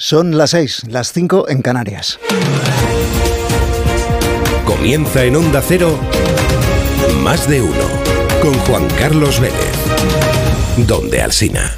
Son 0.00 0.38
las 0.38 0.50
6, 0.50 0.82
las 0.90 1.12
5 1.12 1.48
en 1.48 1.60
Canarias. 1.60 2.20
Comienza 4.64 5.24
en 5.24 5.34
Onda 5.34 5.60
Cero, 5.60 5.98
más 7.20 7.48
de 7.48 7.62
uno, 7.62 7.74
con 8.40 8.54
Juan 8.60 8.86
Carlos 8.96 9.40
Vélez, 9.40 9.74
donde 10.86 11.20
Alsina. 11.20 11.74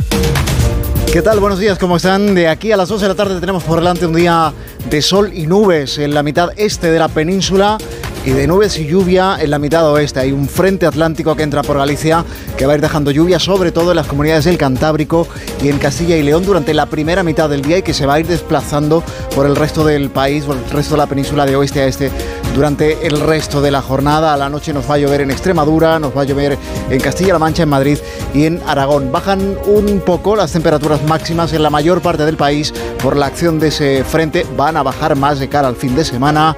¿Qué 1.10 1.22
tal? 1.22 1.40
Buenos 1.40 1.60
días, 1.60 1.78
¿cómo 1.78 1.96
están? 1.96 2.34
De 2.34 2.46
aquí 2.46 2.72
a 2.72 2.76
las 2.76 2.90
12 2.90 3.06
de 3.06 3.08
la 3.08 3.14
tarde 3.14 3.40
tenemos 3.40 3.64
por 3.64 3.78
delante 3.78 4.04
un 4.04 4.14
día 4.14 4.52
de 4.90 5.00
sol 5.00 5.30
y 5.32 5.46
nubes 5.46 5.96
en 5.96 6.12
la 6.12 6.22
mitad 6.22 6.50
este 6.56 6.90
de 6.90 6.98
la 6.98 7.08
península 7.08 7.78
y 8.24 8.30
de 8.30 8.46
nubes 8.46 8.78
y 8.78 8.86
lluvia 8.86 9.36
en 9.40 9.50
la 9.50 9.58
mitad 9.58 9.90
oeste. 9.90 10.20
Hay 10.20 10.32
un 10.32 10.48
frente 10.48 10.86
atlántico 10.86 11.34
que 11.36 11.42
entra 11.42 11.62
por 11.62 11.78
Galicia 11.78 12.24
que 12.56 12.66
va 12.66 12.72
a 12.72 12.76
ir 12.76 12.82
dejando 12.82 13.10
lluvia 13.10 13.38
sobre 13.38 13.72
todo 13.72 13.90
en 13.90 13.96
las 13.96 14.06
comunidades 14.06 14.44
del 14.44 14.58
Cantábrico 14.58 15.26
y 15.62 15.68
en 15.68 15.78
Castilla 15.78 16.16
y 16.16 16.22
León 16.22 16.44
durante 16.44 16.74
la 16.74 16.86
primera 16.86 17.22
mitad 17.22 17.48
del 17.48 17.62
día 17.62 17.78
y 17.78 17.82
que 17.82 17.94
se 17.94 18.06
va 18.06 18.14
a 18.14 18.20
ir 18.20 18.26
desplazando 18.26 19.02
por 19.34 19.46
el 19.46 19.56
resto 19.56 19.84
del 19.84 20.10
país, 20.10 20.44
por 20.44 20.56
el 20.56 20.70
resto 20.70 20.94
de 20.94 20.98
la 20.98 21.06
península 21.06 21.46
de 21.46 21.56
oeste 21.56 21.80
a 21.80 21.86
este 21.86 22.10
durante 22.54 23.06
el 23.06 23.20
resto 23.20 23.60
de 23.62 23.70
la 23.70 23.82
jornada. 23.82 24.34
A 24.34 24.36
la 24.36 24.48
noche 24.48 24.72
nos 24.72 24.88
va 24.88 24.94
a 24.94 24.98
llover 24.98 25.22
en 25.22 25.30
Extremadura, 25.30 25.98
nos 25.98 26.16
va 26.16 26.22
a 26.22 26.24
llover 26.24 26.58
en 26.90 27.00
Castilla-La 27.00 27.38
Mancha, 27.38 27.62
en 27.62 27.68
Madrid 27.68 27.98
y 28.34 28.44
en 28.44 28.60
Aragón. 28.66 29.10
Bajan 29.12 29.56
un 29.66 30.00
poco 30.00 30.36
las 30.36 30.52
temperaturas 30.52 31.02
máximas 31.04 31.52
en 31.52 31.62
la 31.62 31.70
mayor 31.70 32.00
parte 32.00 32.24
del 32.24 32.36
país 32.36 32.72
por 33.02 33.16
la 33.16 33.26
acción 33.26 33.58
de 33.58 33.68
ese 33.68 34.04
frente. 34.04 34.46
Van 34.56 34.76
a 34.76 34.82
bajar 34.82 35.16
más 35.16 35.38
de 35.38 35.48
cara 35.48 35.68
al 35.68 35.76
fin 35.76 35.94
de 35.94 36.04
semana 36.04 36.56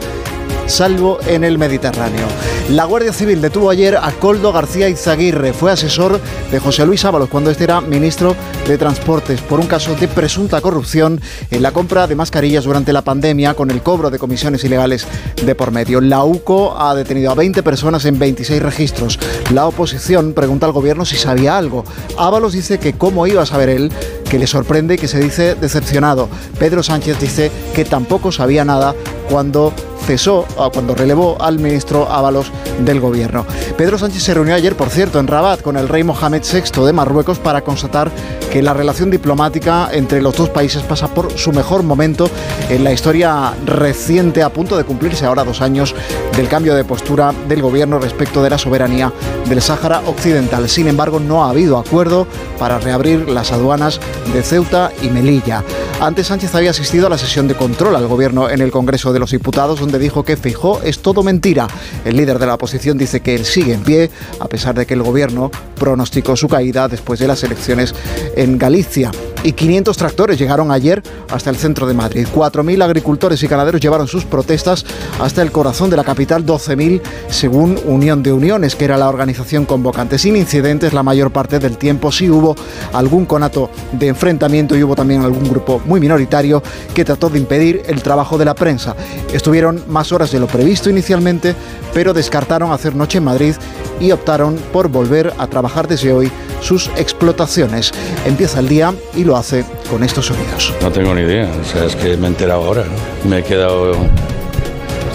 salvo 0.72 1.18
en 1.26 1.44
el 1.44 1.58
Mediterráneo. 1.58 2.26
La 2.70 2.86
Guardia 2.86 3.12
Civil 3.12 3.42
detuvo 3.42 3.68
ayer 3.68 3.94
a 3.94 4.10
Coldo 4.12 4.52
García 4.52 4.88
Izaguirre, 4.88 5.52
fue 5.52 5.70
asesor 5.70 6.18
de 6.50 6.58
José 6.58 6.86
Luis 6.86 7.04
Ábalos 7.04 7.28
cuando 7.28 7.50
este 7.50 7.64
era 7.64 7.82
ministro 7.82 8.34
de 8.66 8.78
Transportes 8.78 9.42
por 9.42 9.60
un 9.60 9.66
caso 9.66 9.94
de 9.94 10.08
presunta 10.08 10.62
corrupción 10.62 11.20
en 11.50 11.62
la 11.62 11.72
compra 11.72 12.06
de 12.06 12.14
mascarillas 12.14 12.64
durante 12.64 12.94
la 12.94 13.02
pandemia 13.02 13.52
con 13.52 13.70
el 13.70 13.82
cobro 13.82 14.08
de 14.08 14.19
comisiones 14.19 14.64
ilegales 14.64 15.06
de 15.44 15.55
por 15.55 15.72
medio. 15.72 16.00
La 16.00 16.24
UCO 16.24 16.75
ha 16.80 16.94
detenido 16.94 17.32
a 17.32 17.34
20 17.34 17.62
personas 17.62 18.06
en 18.06 18.19
26 18.19 18.62
registros. 18.62 19.19
La 19.52 19.66
oposición 19.66 20.32
pregunta 20.32 20.64
al 20.64 20.72
gobierno 20.72 21.04
si 21.04 21.16
sabía 21.16 21.58
algo. 21.58 21.84
Ábalos 22.16 22.54
dice 22.54 22.78
que 22.78 22.94
cómo 22.94 23.27
iba 23.27 23.42
a 23.42 23.47
saber 23.47 23.69
él, 23.69 23.92
que 24.30 24.38
le 24.38 24.47
sorprende 24.47 24.94
y 24.94 24.98
que 24.98 25.08
se 25.08 25.20
dice 25.20 25.54
decepcionado. 25.54 26.30
Pedro 26.58 26.82
Sánchez 26.82 27.20
dice 27.20 27.52
que 27.75 27.84
tampoco 27.84 28.32
sabía 28.32 28.64
nada 28.64 28.94
cuando 29.28 29.75
cesó, 30.06 30.47
cuando 30.72 30.95
relevó 30.95 31.36
al 31.41 31.58
ministro 31.58 32.11
Ábalos 32.11 32.50
del 32.84 33.00
gobierno. 33.00 33.47
Pedro 33.77 33.98
Sánchez 33.98 34.22
se 34.22 34.34
reunió 34.34 34.55
ayer, 34.55 34.77
por 34.77 34.91
cierto, 34.91 35.19
en 35.19 35.27
Rabat 35.27 35.62
con 35.62 35.77
el 35.77 35.89
rey 35.89 36.05
Mohamed 36.05 36.42
VI 36.42 36.84
de 36.84 36.92
Marruecos 36.92 37.39
para 37.39 37.62
constatar 37.62 38.11
que 38.50 38.62
la 38.62 38.75
relación 38.75 39.11
diplomática 39.11 39.89
entre 39.92 40.20
los 40.20 40.36
dos 40.36 40.50
países 40.50 40.83
pasa 40.83 41.09
por 41.09 41.39
su 41.39 41.53
mejor 41.53 41.83
momento 41.83 42.28
en 42.69 42.84
la 42.84 42.92
historia 42.92 43.55
reciente, 43.64 44.42
a 44.42 44.53
punto 44.53 44.77
de 44.77 44.84
cumplirse 44.84 45.25
ahora 45.25 45.44
dos 45.44 45.62
años 45.62 45.94
del 46.37 46.48
cambio 46.48 46.75
de 46.75 46.84
postura 46.84 47.33
del 47.48 47.62
gobierno 47.62 47.98
respecto 47.98 48.42
de 48.42 48.50
la 48.50 48.59
soberanía 48.59 49.12
del 49.48 49.62
Sáhara 49.62 50.03
Occidental. 50.06 50.69
Sin 50.69 50.89
embargo, 50.89 51.19
no 51.19 51.44
ha 51.44 51.50
habido 51.50 51.78
acuerdo 51.78 52.27
para 52.59 52.78
reabrir 52.78 53.28
las 53.28 53.53
aduanas 53.53 54.00
de 54.33 54.42
Ceuta 54.42 54.92
y 55.03 55.09
Melilla. 55.09 55.62
Antes 56.00 56.27
Sánchez 56.27 56.55
había 56.55 56.70
asistido 56.70 57.06
a 57.06 57.11
la 57.11 57.19
sesión 57.19 57.48
de 57.48 57.55
control 57.55 57.97
al 57.97 58.09
gobierno 58.09 58.50
en 58.50 58.61
el 58.61 58.72
Congreso 58.72 59.12
de 59.12 59.20
los 59.20 59.31
Diputados, 59.31 59.81
donde 59.81 59.91
dijo 59.98 60.24
que 60.24 60.36
Fijó 60.36 60.80
es 60.82 61.00
todo 61.00 61.22
mentira. 61.22 61.66
El 62.04 62.16
líder 62.16 62.38
de 62.38 62.46
la 62.46 62.54
oposición 62.54 62.98
dice 62.98 63.20
que 63.20 63.34
él 63.34 63.44
sigue 63.44 63.74
en 63.74 63.82
pie, 63.82 64.10
a 64.40 64.48
pesar 64.48 64.74
de 64.74 64.86
que 64.86 64.94
el 64.94 65.02
gobierno 65.02 65.50
pronosticó 65.76 66.36
su 66.36 66.48
caída 66.48 66.88
después 66.88 67.20
de 67.20 67.28
las 67.28 67.42
elecciones 67.44 67.94
en 68.36 68.58
Galicia 68.58 69.10
y 69.44 69.52
500 69.52 69.96
tractores 69.96 70.38
llegaron 70.38 70.70
ayer 70.70 71.02
hasta 71.30 71.50
el 71.50 71.56
centro 71.56 71.86
de 71.86 71.94
Madrid. 71.94 72.26
4.000 72.34 72.82
agricultores 72.82 73.42
y 73.42 73.47
ganaderos 73.47 73.80
llevaron 73.80 74.06
sus 74.06 74.25
protestas 74.25 74.84
hasta 75.20 75.42
el 75.42 75.53
corazón 75.53 75.91
de 75.91 75.97
la 75.97 76.04
capital, 76.04 76.44
12.000 76.47 77.00
según 77.28 77.78
Unión 77.84 78.22
de 78.22 78.32
Uniones, 78.32 78.76
que 78.76 78.84
era 78.84 78.97
la 78.97 79.08
organización 79.08 79.64
convocante. 79.64 80.19
Sin 80.19 80.36
incidentes 80.36 80.92
la 80.92 81.02
mayor 81.02 81.32
parte 81.32 81.58
del 81.58 81.76
tiempo, 81.76 82.12
sí 82.12 82.31
hubo 82.31 82.54
algún 82.92 83.26
conato 83.26 83.70
de 83.92 84.08
enfrentamiento 84.08 84.76
y 84.76 84.82
hubo 84.82 84.94
también 84.94 85.22
algún 85.22 85.48
grupo 85.48 85.81
muy 85.84 86.00
minoritario 86.00 86.62
que 86.94 87.04
trató 87.04 87.28
de 87.31 87.38
impedir 87.38 87.82
el 87.86 88.02
trabajo 88.02 88.38
de 88.38 88.44
la 88.44 88.54
prensa. 88.54 88.94
Estuvieron 89.32 89.82
más 89.88 90.12
horas 90.12 90.31
de 90.31 90.41
lo 90.41 90.47
previsto 90.47 90.91
inicialmente, 90.91 91.54
pero 91.92 92.14
descartaron 92.14 92.72
hacer 92.72 92.94
noche 92.94 93.19
en 93.19 93.25
Madrid 93.25 93.54
y 94.00 94.12
optaron 94.12 94.56
por 94.72 94.88
volver 94.88 95.32
a 95.38 95.47
trabajar 95.47 95.86
desde 95.86 96.12
hoy 96.12 96.31
sus 96.60 96.88
explotaciones. 96.97 97.92
Empieza 98.25 98.60
el 98.60 98.69
día 98.69 98.94
y 99.14 99.25
lo 99.25 99.31
hace 99.37 99.65
con 99.91 100.03
estos 100.03 100.26
sonidos. 100.26 100.72
No 100.81 100.91
tengo 100.91 101.15
ni 101.15 101.22
idea, 101.22 101.48
o 101.60 101.65
sea, 101.65 101.84
es 101.84 101.97
que 101.97 102.16
me 102.16 102.26
he 102.26 102.31
enterado 102.31 102.65
ahora, 102.65 102.84
me 103.25 103.38
he 103.38 103.43
quedado 103.43 103.93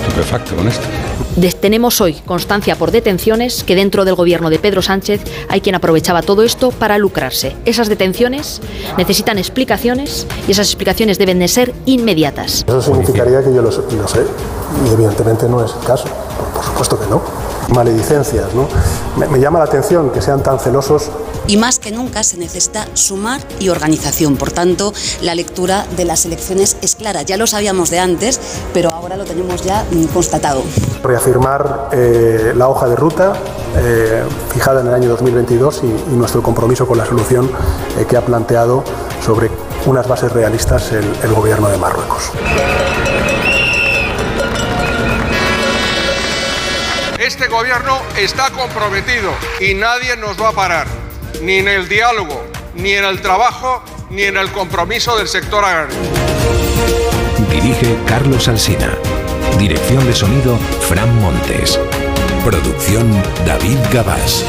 estupefacto 0.08 0.56
con 0.56 0.68
esto. 0.68 0.86
Tenemos 1.60 2.02
hoy 2.02 2.14
constancia 2.26 2.76
por 2.76 2.92
detenciones 2.92 3.64
que 3.64 3.76
dentro 3.76 4.06
del 4.06 4.16
gobierno 4.16 4.50
de 4.50 4.58
Pedro 4.58 4.82
Sánchez 4.82 5.22
hay 5.50 5.62
quien 5.62 5.76
aprovechaba 5.76 6.24
todo 6.24 6.42
esto 6.42 6.72
para 6.72 6.98
lucrarse. 6.98 7.56
Esas 7.66 7.90
detenciones 7.90 8.62
necesitan 8.98 9.38
explicaciones 9.38 10.26
y 10.48 10.52
esas 10.52 10.68
explicaciones 10.68 11.20
deben 11.20 11.38
de 11.38 11.48
ser 11.48 11.74
inmediatas. 11.86 12.66
Eso 12.68 12.82
significaría 12.82 13.44
que 13.44 13.54
yo 13.54 13.62
lo, 13.62 13.72
sé 13.72 13.82
y 14.84 14.94
evidentemente 14.94 15.48
no 15.48 15.64
es 15.64 15.72
el 15.80 15.86
caso. 15.86 16.06
Por 16.56 16.64
supuesto 16.64 17.00
que 17.00 17.06
no 17.08 17.47
maledicencias. 17.70 18.54
¿no? 18.54 18.68
Me, 19.18 19.40
llama 19.40 19.60
la 19.60 19.66
atención 19.66 20.12
que 20.12 20.22
sean 20.22 20.44
tan 20.44 20.60
celosos. 20.60 21.10
Y 21.48 21.58
más 21.58 21.80
que 21.80 21.92
nunca 21.92 22.24
se 22.24 22.38
necesita 22.38 22.88
sumar 22.94 23.42
y 23.60 23.70
organización. 23.70 24.36
Por 24.36 24.52
tanto, 24.52 24.94
la 25.22 25.34
lectura 25.34 25.86
de 25.96 26.06
las 26.06 26.26
elecciones 26.26 26.78
es 26.82 26.96
clara. 26.96 27.22
Ya 27.22 27.38
lo 27.38 27.48
sabíamos 27.48 27.90
de 27.90 28.00
antes, 28.00 28.40
pero 28.74 28.90
ahora 28.94 29.16
lo 29.16 29.26
tenemos 29.26 29.64
ya 29.64 29.86
mm, 29.90 30.06
constatado. 30.08 30.64
Reafirmar 31.04 31.90
eh, 31.94 32.54
la 32.56 32.68
hoja 32.68 32.88
de 32.88 32.96
ruta 32.96 33.34
eh, 33.78 34.24
fijada 34.54 34.82
en 34.82 34.88
el 34.88 34.94
año 34.94 35.10
2022 35.10 35.84
y, 35.84 36.16
nuestro 36.18 36.42
compromiso 36.42 36.88
con 36.88 36.98
la 36.98 37.06
solución 37.06 37.50
eh, 37.98 38.06
que 38.06 38.18
ha 38.18 38.26
planteado 38.26 38.84
sobre 39.24 39.52
unas 39.86 40.08
bases 40.08 40.32
realistas 40.32 40.92
el, 40.92 41.06
el 41.24 41.34
gobierno 41.34 41.70
de 41.70 41.78
Marruecos. 41.78 42.32
Este 47.28 47.50
gobierno 47.50 48.02
está 48.18 48.52
comprometido 48.52 49.34
y 49.60 49.74
nadie 49.74 50.16
nos 50.16 50.42
va 50.42 50.48
a 50.48 50.52
parar, 50.54 50.88
ni 51.42 51.58
en 51.58 51.68
el 51.68 51.90
diálogo, 51.90 52.48
ni 52.74 52.94
en 52.94 53.04
el 53.04 53.22
trabajo, 53.22 53.84
ni 54.10 54.24
en 54.24 54.38
el 54.38 54.50
compromiso 54.54 55.18
del 55.18 55.28
sector 55.28 55.66
agrario. 55.66 55.98
Dirige 57.52 57.98
Carlos 58.08 58.48
Alsina. 58.48 58.98
Dirección 59.60 60.08
de 60.08 60.16
sonido, 60.16 60.58
Fran 60.88 61.14
Montes. 61.20 61.78
Producción, 62.46 63.22
David 63.46 63.78
Gabás. 63.92 64.46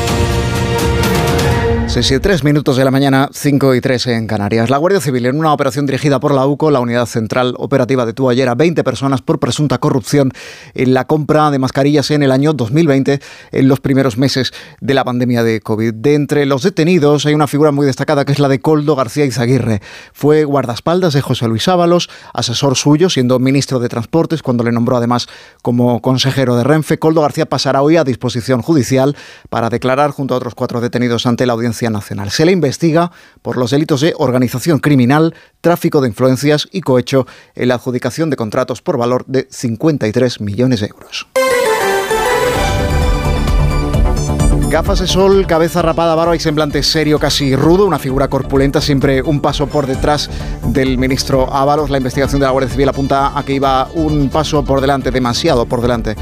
6 1.89 2.11
y 2.11 2.21
3 2.21 2.45
minutos 2.45 2.77
de 2.77 2.85
la 2.85 2.91
mañana, 2.91 3.31
5 3.33 3.75
y 3.75 3.81
3 3.81 4.09
en 4.09 4.27
Canarias. 4.27 4.69
La 4.69 4.77
Guardia 4.77 5.01
Civil, 5.01 5.25
en 5.25 5.39
una 5.39 5.55
operación 5.55 5.87
dirigida 5.87 6.21
por 6.21 6.35
la 6.35 6.47
UCO, 6.47 6.71
la 6.71 6.81
Unidad 6.81 7.07
Central 7.07 7.55
Operativa, 7.57 8.05
detuvo 8.05 8.29
ayer 8.29 8.47
a 8.51 8.55
20 8.55 8.85
personas 8.85 9.23
por 9.23 9.39
presunta 9.39 9.79
corrupción 9.79 10.31
en 10.75 10.93
la 10.93 11.07
compra 11.07 11.51
de 11.51 11.59
mascarillas 11.59 12.11
en 12.11 12.23
el 12.23 12.31
año 12.31 12.53
2020, 12.53 13.21
en 13.53 13.69
los 13.69 13.81
primeros 13.81 14.19
meses 14.19 14.53
de 14.83 14.93
la 14.93 15.03
pandemia 15.03 15.43
de 15.43 15.63
COVID. 15.63 15.95
De 15.95 16.15
entre 16.15 16.45
los 16.45 16.63
detenidos 16.63 17.25
hay 17.25 17.33
una 17.33 17.47
figura 17.47 17.73
muy 17.73 17.87
destacada 17.87 18.27
que 18.27 18.33
es 18.33 18.39
la 18.39 18.49
de 18.49 18.61
Coldo 18.61 18.95
García 18.95 19.25
Izaguirre. 19.25 19.81
Fue 20.13 20.45
guardaespaldas 20.45 21.15
de 21.15 21.23
José 21.23 21.49
Luis 21.49 21.69
Ábalos, 21.69 22.11
asesor 22.35 22.77
suyo, 22.77 23.09
siendo 23.09 23.39
ministro 23.39 23.79
de 23.79 23.89
Transportes, 23.89 24.43
cuando 24.43 24.63
le 24.63 24.73
nombró 24.73 24.99
además 24.99 25.27
como 25.63 26.03
consejero 26.03 26.55
de 26.55 26.65
Renfe. 26.65 26.99
Coldo 26.99 27.23
García 27.23 27.47
pasará 27.47 27.81
hoy 27.81 27.97
a 27.97 28.05
disposición 28.05 28.61
judicial 28.61 29.17
para 29.49 29.71
declarar 29.71 30.11
junto 30.11 30.35
a 30.35 30.37
otros 30.37 30.55
cuatro 30.55 30.83
detenidos 30.83 31.25
ante 31.25 31.47
la 31.47 31.55
audiencia 31.55 31.78
Se 32.31 32.45
le 32.45 32.53
investiga 32.53 33.11
por 33.43 33.57
los 33.57 33.71
delitos 33.71 34.01
de 34.01 34.15
organización 34.17 34.79
criminal, 34.79 35.35
tráfico 35.61 36.01
de 36.01 36.09
influencias 36.09 36.69
y 36.73 36.81
cohecho 36.81 37.27
en 37.55 37.69
la 37.69 37.75
adjudicación 37.75 38.31
de 38.31 38.37
contratos 38.37 38.83
por 38.83 38.99
valor 38.99 39.25
de 39.27 39.47
53 39.51 40.41
millones 40.41 40.81
de 40.81 40.87
euros. 40.87 41.27
Gafas 44.71 44.99
de 44.99 45.07
sol, 45.07 45.47
cabeza 45.47 45.81
rapada, 45.81 46.15
barba 46.15 46.37
y 46.37 46.41
semblante 46.41 46.83
serio, 46.83 47.19
casi 47.19 47.57
rudo, 47.57 47.87
una 47.87 47.99
figura 47.99 48.29
corpulenta, 48.29 48.83
siempre 48.83 49.23
un 49.23 49.41
paso 49.41 49.67
por 49.67 49.87
detrás 49.87 50.29
del 50.63 50.99
ministro 50.99 51.51
Ábalos. 51.51 51.89
La 51.89 51.97
investigación 51.97 52.39
de 52.39 52.45
la 52.45 52.53
Guardia 52.53 52.71
Civil 52.71 52.91
apunta 52.91 53.39
a 53.39 53.43
que 53.45 53.55
iba 53.55 53.89
un 53.95 54.29
paso 54.29 54.67
por 54.67 54.83
delante, 54.83 55.11
demasiado 55.11 55.65
por 55.65 55.81
delante 55.81 56.17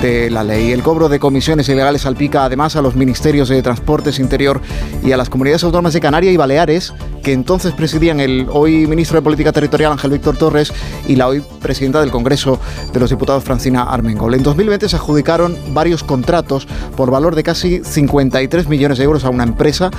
de 0.00 0.30
la 0.30 0.44
ley. 0.44 0.70
El 0.70 0.84
cobro 0.84 1.08
de 1.08 1.18
comisiones 1.18 1.68
ilegales 1.68 2.02
salpica 2.02 2.44
además 2.44 2.76
a 2.76 2.82
los 2.82 2.94
ministerios 2.94 3.48
de 3.48 3.60
Transportes 3.60 4.20
Interior 4.20 4.60
y 5.02 5.10
a 5.10 5.16
las 5.16 5.28
comunidades 5.28 5.64
autónomas 5.64 5.92
de 5.92 6.00
Canarias 6.00 6.32
y 6.32 6.36
Baleares, 6.36 6.94
que 7.24 7.32
entonces 7.32 7.72
presidían 7.72 8.20
el 8.20 8.46
hoy 8.52 8.86
ministro 8.86 9.16
de 9.16 9.22
Política 9.22 9.50
Territorial 9.50 9.90
Ángel 9.90 10.12
Víctor 10.12 10.36
Torres 10.36 10.72
y 11.08 11.16
la 11.16 11.26
hoy 11.26 11.42
presidenta 11.60 12.00
del 12.00 12.12
Congreso 12.12 12.60
de 12.92 13.00
los 13.00 13.10
Diputados 13.10 13.42
Francina 13.42 13.82
Armengol. 13.82 14.34
En 14.34 14.44
2020 14.44 14.88
se 14.88 14.94
adjudicaron 14.94 15.56
varios 15.70 16.04
contratos 16.04 16.68
por 16.96 17.10
valor 17.10 17.34
de 17.34 17.42
casi 17.42 17.79
casi 17.80 18.00
53 18.00 18.68
millones 18.68 18.98
de 18.98 19.04
euros 19.04 19.24
a 19.24 19.30
una 19.30 19.44
empresa 19.44 19.90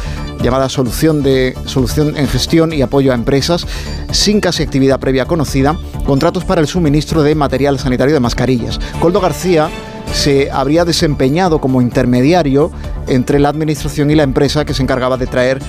llamada 0.41 0.69
Solución, 0.69 1.23
de, 1.23 1.55
Solución 1.65 2.17
en 2.17 2.27
Gestión 2.27 2.73
y 2.73 2.81
Apoyo 2.81 3.11
a 3.11 3.15
Empresas, 3.15 3.65
sin 4.11 4.41
casi 4.41 4.63
actividad 4.63 4.99
previa 4.99 5.25
conocida, 5.25 5.77
contratos 6.05 6.45
para 6.45 6.61
el 6.61 6.67
suministro 6.67 7.23
de 7.23 7.35
material 7.35 7.79
sanitario 7.79 8.13
de 8.13 8.19
mascarillas. 8.19 8.79
Coldo 8.99 9.21
García 9.21 9.69
se 10.13 10.51
habría 10.51 10.83
desempeñado 10.83 11.59
como 11.61 11.81
intermediario 11.81 12.71
entre 13.07 13.39
la 13.39 13.49
administración 13.49 14.11
y 14.11 14.15
la 14.15 14.23
empresa 14.23 14.65
que 14.65 14.73
se 14.73 14.83
encargaba 14.83 15.17
de 15.17 15.27
traer 15.27 15.59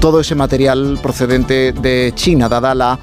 todo 0.00 0.20
ese 0.20 0.34
material 0.34 0.98
procedente 1.02 1.72
de 1.72 2.12
China, 2.14 2.48
dada 2.48 2.74
la 2.74 2.98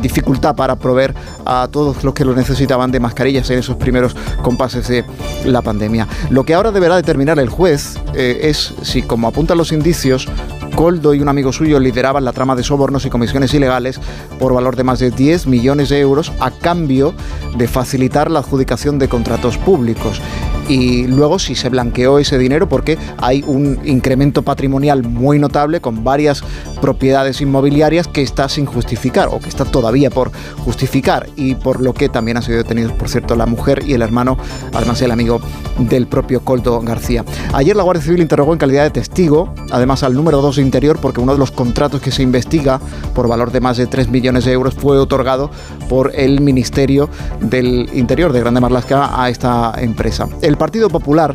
dificultad 0.00 0.54
para 0.54 0.76
proveer 0.76 1.14
a 1.44 1.68
todos 1.70 2.02
los 2.04 2.14
que 2.14 2.24
lo 2.24 2.34
necesitaban 2.34 2.90
de 2.90 3.00
mascarillas 3.00 3.48
en 3.50 3.58
esos 3.58 3.76
primeros 3.76 4.14
compases 4.42 4.88
de 4.88 5.04
la 5.44 5.62
pandemia. 5.62 6.06
Lo 6.30 6.44
que 6.44 6.54
ahora 6.54 6.72
deberá 6.72 6.96
determinar 6.96 7.38
el 7.38 7.48
juez 7.48 7.98
eh, 8.14 8.40
es 8.42 8.74
si, 8.82 9.02
como 9.02 9.28
apuntan 9.28 9.58
los 9.58 9.72
indicios, 9.72 10.28
Coldo 10.74 11.14
y 11.14 11.20
un 11.20 11.28
amigo 11.28 11.54
suyo 11.54 11.80
lideraban 11.80 12.24
la 12.24 12.32
trama 12.32 12.54
de 12.54 12.62
sobornos 12.62 13.06
y 13.06 13.10
comisiones 13.10 13.54
ilegales 13.54 13.98
por 14.38 14.52
valor 14.52 14.76
de 14.76 14.84
más 14.84 14.98
de 14.98 15.10
10 15.10 15.46
millones 15.46 15.88
de 15.88 16.00
euros 16.00 16.32
a 16.38 16.50
cambio 16.50 17.14
de 17.56 17.66
facilitar 17.66 18.30
la 18.30 18.40
adjudicación 18.40 18.98
de 18.98 19.08
contratos 19.08 19.56
públicos 19.56 20.20
y 20.68 21.06
luego 21.06 21.38
si 21.38 21.54
se 21.54 21.68
blanqueó 21.68 22.18
ese 22.18 22.38
dinero 22.38 22.68
porque 22.68 22.98
hay 23.18 23.42
un 23.46 23.80
incremento 23.84 24.42
patrimonial 24.42 25.02
muy 25.02 25.38
notable 25.38 25.80
con 25.80 26.04
varias 26.04 26.42
propiedades 26.80 27.40
inmobiliarias 27.40 28.06
que 28.08 28.22
está 28.22 28.48
sin 28.48 28.66
justificar 28.66 29.28
o 29.30 29.38
que 29.38 29.48
está 29.48 29.64
todavía 29.76 30.08
por 30.08 30.32
justificar 30.64 31.28
y 31.36 31.54
por 31.54 31.82
lo 31.82 31.92
que 31.92 32.08
también 32.08 32.38
han 32.38 32.42
sido 32.42 32.56
detenidos, 32.56 32.92
por 32.92 33.10
cierto, 33.10 33.36
la 33.36 33.44
mujer 33.44 33.82
y 33.86 33.92
el 33.92 34.00
hermano, 34.00 34.38
además 34.72 35.02
el 35.02 35.10
amigo 35.10 35.38
del 35.78 36.06
propio 36.06 36.40
Coldo 36.40 36.80
García. 36.80 37.26
Ayer 37.52 37.76
la 37.76 37.82
Guardia 37.82 38.02
Civil 38.02 38.22
interrogó 38.22 38.54
en 38.54 38.58
calidad 38.58 38.84
de 38.84 38.90
testigo, 38.90 39.52
además 39.70 40.02
al 40.02 40.14
número 40.14 40.40
2 40.40 40.56
de 40.56 40.62
Interior, 40.62 40.98
porque 40.98 41.20
uno 41.20 41.34
de 41.34 41.38
los 41.38 41.50
contratos 41.50 42.00
que 42.00 42.10
se 42.10 42.22
investiga 42.22 42.80
por 43.14 43.28
valor 43.28 43.52
de 43.52 43.60
más 43.60 43.76
de 43.76 43.86
3 43.86 44.08
millones 44.08 44.46
de 44.46 44.52
euros 44.52 44.72
fue 44.72 44.96
otorgado 44.96 45.50
por 45.90 46.12
el 46.14 46.40
Ministerio 46.40 47.10
del 47.40 47.90
Interior 47.92 48.32
de 48.32 48.40
Grande 48.40 48.62
Marlasca 48.62 49.22
a 49.22 49.28
esta 49.28 49.74
empresa. 49.76 50.26
El 50.40 50.56
Partido 50.56 50.88
Popular 50.88 51.34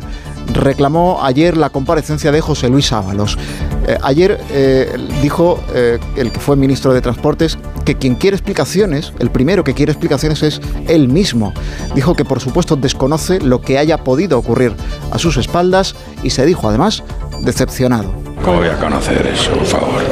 reclamó 0.52 1.20
ayer 1.22 1.56
la 1.56 1.70
comparecencia 1.70 2.32
de 2.32 2.40
José 2.40 2.68
Luis 2.68 2.92
Ábalos. 2.92 3.38
Eh, 3.86 3.98
ayer 4.02 4.40
eh, 4.50 4.96
dijo 5.22 5.62
eh, 5.74 5.98
el 6.16 6.30
que 6.30 6.38
fue 6.40 6.56
ministro 6.56 6.92
de 6.92 7.00
Transportes 7.00 7.58
que 7.84 7.96
quien 7.96 8.14
quiere 8.14 8.36
explicaciones, 8.36 9.12
el 9.18 9.30
primero 9.30 9.64
que 9.64 9.74
quiere 9.74 9.92
explicaciones 9.92 10.42
es 10.42 10.60
él 10.88 11.08
mismo. 11.08 11.52
Dijo 11.94 12.14
que 12.14 12.24
por 12.24 12.40
supuesto 12.40 12.76
desconoce 12.76 13.40
lo 13.40 13.60
que 13.60 13.78
haya 13.78 13.98
podido 13.98 14.38
ocurrir 14.38 14.74
a 15.10 15.18
sus 15.18 15.36
espaldas 15.36 15.94
y 16.22 16.30
se 16.30 16.46
dijo 16.46 16.68
además 16.68 17.02
decepcionado. 17.42 18.12
¿Cómo 18.44 18.58
voy 18.58 18.68
a 18.68 18.78
conocer 18.78 19.26
eso, 19.26 19.52
por 19.52 19.66
favor? 19.66 20.02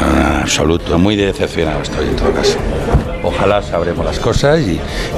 Ah, 0.00 0.40
absoluto, 0.42 0.98
muy 0.98 1.16
decepcionado 1.16 1.82
estoy 1.82 2.08
en 2.08 2.16
todo 2.16 2.32
caso. 2.32 2.56
Ojalá 3.22 3.62
sabremos 3.62 4.04
las 4.04 4.18
cosas 4.18 4.60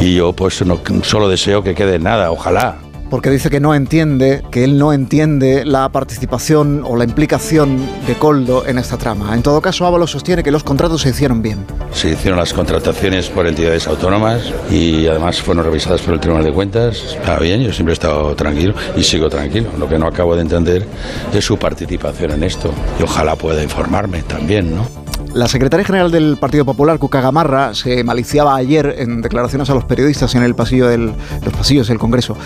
y, 0.00 0.14
yo 0.14 0.32
pues 0.32 0.64
no, 0.64 0.80
solo 1.02 1.28
deseo 1.28 1.62
que 1.62 1.74
quede 1.74 1.98
nada, 1.98 2.30
ojalá 2.30 2.76
porque 3.10 3.30
dice 3.30 3.50
que 3.50 3.60
no 3.60 3.74
entiende, 3.74 4.42
que 4.50 4.64
él 4.64 4.78
no 4.78 4.92
entiende 4.92 5.64
la 5.64 5.88
participación 5.90 6.82
o 6.84 6.96
la 6.96 7.04
implicación 7.04 7.78
de 8.06 8.14
Coldo 8.14 8.66
en 8.66 8.78
esta 8.78 8.96
trama. 8.96 9.34
En 9.34 9.42
todo 9.42 9.60
caso, 9.60 9.86
Ábalos 9.86 10.10
sostiene 10.10 10.42
que 10.42 10.50
los 10.50 10.64
contratos 10.64 11.02
se 11.02 11.10
hicieron 11.10 11.42
bien. 11.42 11.64
Se 11.92 12.10
hicieron 12.10 12.38
las 12.38 12.52
contrataciones 12.52 13.28
por 13.28 13.46
entidades 13.46 13.86
autónomas 13.86 14.52
y 14.70 15.06
además 15.06 15.40
fueron 15.40 15.64
revisadas 15.64 16.02
por 16.02 16.14
el 16.14 16.20
Tribunal 16.20 16.44
de 16.44 16.52
Cuentas. 16.52 17.16
Está 17.16 17.38
bien, 17.38 17.62
yo 17.62 17.72
siempre 17.72 17.92
he 17.92 17.94
estado 17.94 18.34
tranquilo 18.34 18.74
y 18.96 19.02
sigo 19.02 19.28
tranquilo. 19.28 19.70
Lo 19.78 19.88
que 19.88 19.98
no 19.98 20.06
acabo 20.06 20.34
de 20.34 20.42
entender 20.42 20.86
es 21.32 21.44
su 21.44 21.56
participación 21.58 22.32
en 22.32 22.42
esto. 22.42 22.72
Y 22.98 23.02
ojalá 23.02 23.36
pueda 23.36 23.62
informarme 23.62 24.22
también, 24.22 24.74
¿no? 24.74 25.05
La 25.36 25.48
secretaria 25.48 25.84
general 25.84 26.10
del 26.10 26.38
Partido 26.38 26.64
Popular, 26.64 26.98
Cuca 26.98 27.20
Gamarra, 27.20 27.74
se 27.74 28.02
maliciaba 28.02 28.56
ayer 28.56 28.94
en 29.00 29.20
declaraciones 29.20 29.68
a 29.68 29.74
los 29.74 29.84
periodistas 29.84 30.34
en 30.34 30.42
el 30.42 30.54
pasillo 30.54 30.88
del, 30.88 31.12
los 31.44 31.52
pasillos 31.52 31.88
del 31.88 31.98
Congreso 31.98 32.38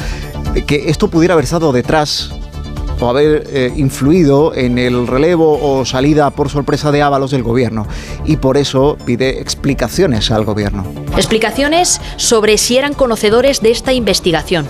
que 0.66 0.90
esto 0.90 1.06
pudiera 1.06 1.34
haber 1.34 1.44
estado 1.44 1.70
detrás 1.70 2.32
o 2.98 3.08
haber 3.08 3.44
eh, 3.46 3.72
influido 3.76 4.56
en 4.56 4.76
el 4.76 5.06
relevo 5.06 5.60
o 5.62 5.84
salida 5.84 6.30
por 6.30 6.50
sorpresa 6.50 6.90
de 6.90 7.00
Ábalos 7.00 7.30
del 7.30 7.44
gobierno 7.44 7.86
y 8.24 8.38
por 8.38 8.56
eso 8.56 8.98
pide 9.06 9.40
explicaciones 9.40 10.32
al 10.32 10.44
gobierno. 10.44 10.84
Explicaciones 11.16 12.00
sobre 12.16 12.58
si 12.58 12.76
eran 12.76 12.94
conocedores 12.94 13.60
de 13.62 13.70
esta 13.70 13.92
investigación 13.92 14.66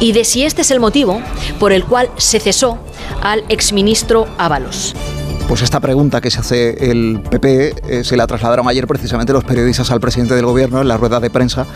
y 0.00 0.10
de 0.10 0.24
si 0.24 0.42
este 0.42 0.62
es 0.62 0.72
el 0.72 0.80
motivo 0.80 1.22
por 1.60 1.70
el 1.70 1.84
cual 1.84 2.10
se 2.16 2.40
cesó 2.40 2.78
al 3.22 3.44
exministro 3.48 4.26
Ábalos. 4.38 4.96
Pues 5.48 5.60
esta 5.62 5.78
pregunta 5.78 6.20
que 6.20 6.30
se 6.30 6.40
hace 6.40 6.90
el 6.90 7.20
PP 7.30 7.74
eh, 7.86 8.04
se 8.04 8.16
la 8.16 8.26
trasladaron 8.26 8.66
ayer 8.66 8.86
precisamente 8.86 9.32
los 9.32 9.44
periodistas 9.44 9.90
al 9.90 10.00
presidente 10.00 10.34
del 10.34 10.46
gobierno 10.46 10.80
en 10.80 10.88
la 10.88 10.96
rueda 10.96 11.20
de 11.20 11.30
prensa 11.30 11.66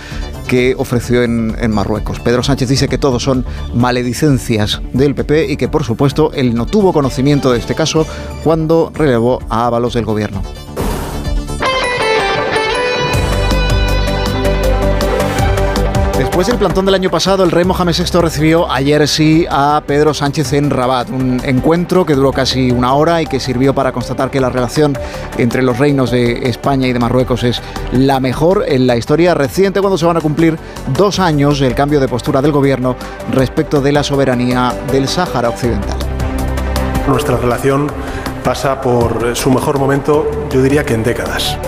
que 0.48 0.74
ofreció 0.78 1.22
en, 1.22 1.54
en, 1.60 1.70
Marruecos. 1.70 2.18
Pedro 2.18 2.42
Sánchez 2.42 2.68
dice 2.68 2.88
que 2.88 2.96
todos 2.96 3.22
son 3.22 3.44
maledicencias 3.74 4.80
del 4.94 5.14
PP 5.14 5.52
y 5.52 5.56
que 5.56 5.68
por 5.68 5.84
supuesto 5.84 6.32
él 6.32 6.54
no 6.54 6.66
tuvo 6.66 6.92
conocimiento 6.92 7.52
de 7.52 7.58
este 7.58 7.74
caso 7.74 8.06
cuando 8.42 8.90
relevó 8.94 9.40
a 9.50 9.66
Ábalos 9.66 9.94
del 9.94 10.06
gobierno. 10.06 10.42
Después 16.38 16.52
del 16.52 16.58
plantón 16.60 16.84
del 16.84 16.94
año 16.94 17.10
pasado, 17.10 17.42
el 17.42 17.50
rey 17.50 17.64
Mohamed 17.64 17.96
VI 17.98 18.20
recibió 18.20 18.70
ayer 18.70 19.08
sí 19.08 19.44
a 19.50 19.82
Pedro 19.84 20.14
Sánchez 20.14 20.52
en 20.52 20.70
Rabat, 20.70 21.10
un 21.10 21.40
encuentro 21.42 22.06
que 22.06 22.14
duró 22.14 22.30
casi 22.32 22.70
una 22.70 22.94
hora 22.94 23.20
y 23.20 23.26
que 23.26 23.40
sirvió 23.40 23.74
para 23.74 23.90
constatar 23.90 24.30
que 24.30 24.40
la 24.40 24.48
relación 24.48 24.96
entre 25.36 25.62
los 25.62 25.78
reinos 25.78 26.12
de 26.12 26.48
España 26.48 26.86
y 26.86 26.92
de 26.92 27.00
Marruecos 27.00 27.42
es 27.42 27.60
la 27.90 28.20
mejor 28.20 28.64
en 28.68 28.86
la 28.86 28.96
historia 28.96 29.34
reciente 29.34 29.80
cuando 29.80 29.98
se 29.98 30.06
van 30.06 30.16
a 30.16 30.20
cumplir 30.20 30.56
dos 30.96 31.18
años 31.18 31.58
del 31.58 31.74
cambio 31.74 31.98
de 31.98 32.06
postura 32.06 32.40
del 32.40 32.52
gobierno 32.52 32.94
respecto 33.32 33.80
de 33.80 33.90
la 33.90 34.04
soberanía 34.04 34.72
del 34.92 35.08
Sáhara 35.08 35.48
Occidental. 35.48 35.98
Nuestra 37.08 37.36
relación 37.36 37.90
pasa 38.44 38.80
por 38.80 39.34
su 39.34 39.50
mejor 39.50 39.80
momento, 39.80 40.30
yo 40.52 40.62
diría 40.62 40.84
que 40.84 40.94
en 40.94 41.02
décadas. 41.02 41.58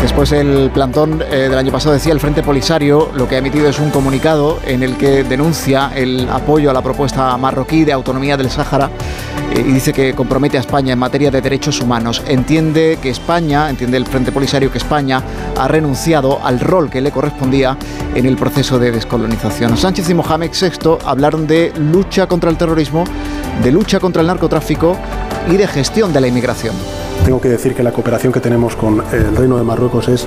Después 0.00 0.30
el 0.32 0.70
plantón 0.70 1.22
eh, 1.22 1.48
del 1.48 1.58
año 1.58 1.72
pasado 1.72 1.92
decía 1.92 2.12
el 2.12 2.20
Frente 2.20 2.42
Polisario, 2.42 3.10
lo 3.14 3.28
que 3.28 3.34
ha 3.34 3.38
emitido 3.38 3.68
es 3.68 3.78
un 3.80 3.90
comunicado 3.90 4.58
en 4.64 4.82
el 4.82 4.96
que 4.96 5.24
denuncia 5.24 5.90
el 5.94 6.28
apoyo 6.30 6.70
a 6.70 6.72
la 6.72 6.82
propuesta 6.82 7.36
marroquí 7.36 7.84
de 7.84 7.92
autonomía 7.92 8.36
del 8.36 8.48
Sáhara 8.48 8.90
eh, 9.52 9.60
y 9.60 9.72
dice 9.72 9.92
que 9.92 10.14
compromete 10.14 10.56
a 10.56 10.60
España 10.60 10.92
en 10.92 10.98
materia 10.98 11.30
de 11.32 11.40
derechos 11.40 11.80
humanos. 11.80 12.22
Entiende 12.28 12.98
que 13.02 13.10
España, 13.10 13.68
entiende 13.68 13.96
el 13.96 14.06
Frente 14.06 14.30
Polisario 14.30 14.70
que 14.70 14.78
España 14.78 15.22
ha 15.56 15.68
renunciado 15.68 16.40
al 16.44 16.60
rol 16.60 16.90
que 16.90 17.00
le 17.00 17.10
correspondía 17.10 17.76
en 18.14 18.24
el 18.24 18.36
proceso 18.36 18.78
de 18.78 18.92
descolonización. 18.92 19.76
Sánchez 19.76 20.08
y 20.10 20.14
Mohamed 20.14 20.52
VI 20.52 20.98
hablaron 21.04 21.46
de 21.46 21.72
lucha 21.76 22.26
contra 22.28 22.50
el 22.50 22.56
terrorismo, 22.56 23.04
de 23.62 23.72
lucha 23.72 23.98
contra 23.98 24.22
el 24.22 24.28
narcotráfico 24.28 24.96
y 25.50 25.56
de 25.56 25.66
gestión 25.66 26.12
de 26.12 26.20
la 26.20 26.28
inmigración. 26.28 26.74
Tengo 27.24 27.40
que 27.40 27.48
decir 27.48 27.74
que 27.74 27.82
la 27.82 27.92
cooperación 27.92 28.32
que 28.32 28.40
tenemos 28.40 28.74
con 28.76 29.02
el 29.12 29.36
Reino 29.36 29.56
de 29.56 29.62
Marruecos 29.62 30.08
es 30.08 30.26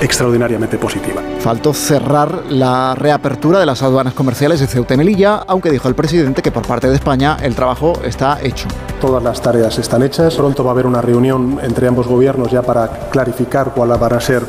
extraordinariamente 0.00 0.78
positiva. 0.78 1.22
Faltó 1.40 1.74
cerrar 1.74 2.44
la 2.48 2.94
reapertura 2.94 3.58
de 3.60 3.66
las 3.66 3.82
aduanas 3.82 4.14
comerciales 4.14 4.60
de 4.60 4.66
Ceuta 4.66 4.94
y 4.94 4.96
Melilla, 4.96 5.44
aunque 5.46 5.70
dijo 5.70 5.88
el 5.88 5.94
presidente 5.94 6.42
que 6.42 6.50
por 6.50 6.66
parte 6.66 6.88
de 6.88 6.94
España 6.94 7.36
el 7.42 7.54
trabajo 7.54 7.92
está 8.04 8.38
hecho. 8.42 8.68
Todas 9.00 9.22
las 9.22 9.40
tareas 9.40 9.78
están 9.78 10.02
hechas. 10.02 10.34
Pronto 10.34 10.64
va 10.64 10.70
a 10.70 10.72
haber 10.72 10.86
una 10.86 11.02
reunión 11.02 11.58
entre 11.62 11.86
ambos 11.86 12.06
gobiernos 12.06 12.50
ya 12.50 12.62
para 12.62 12.88
clarificar 13.10 13.72
cuál 13.74 13.90
va 13.90 14.06
a 14.06 14.20
ser 14.20 14.42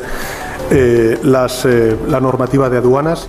eh, 0.70 1.18
las, 1.22 1.64
eh, 1.66 1.96
la 2.08 2.20
normativa 2.20 2.70
de 2.70 2.78
aduanas 2.78 3.28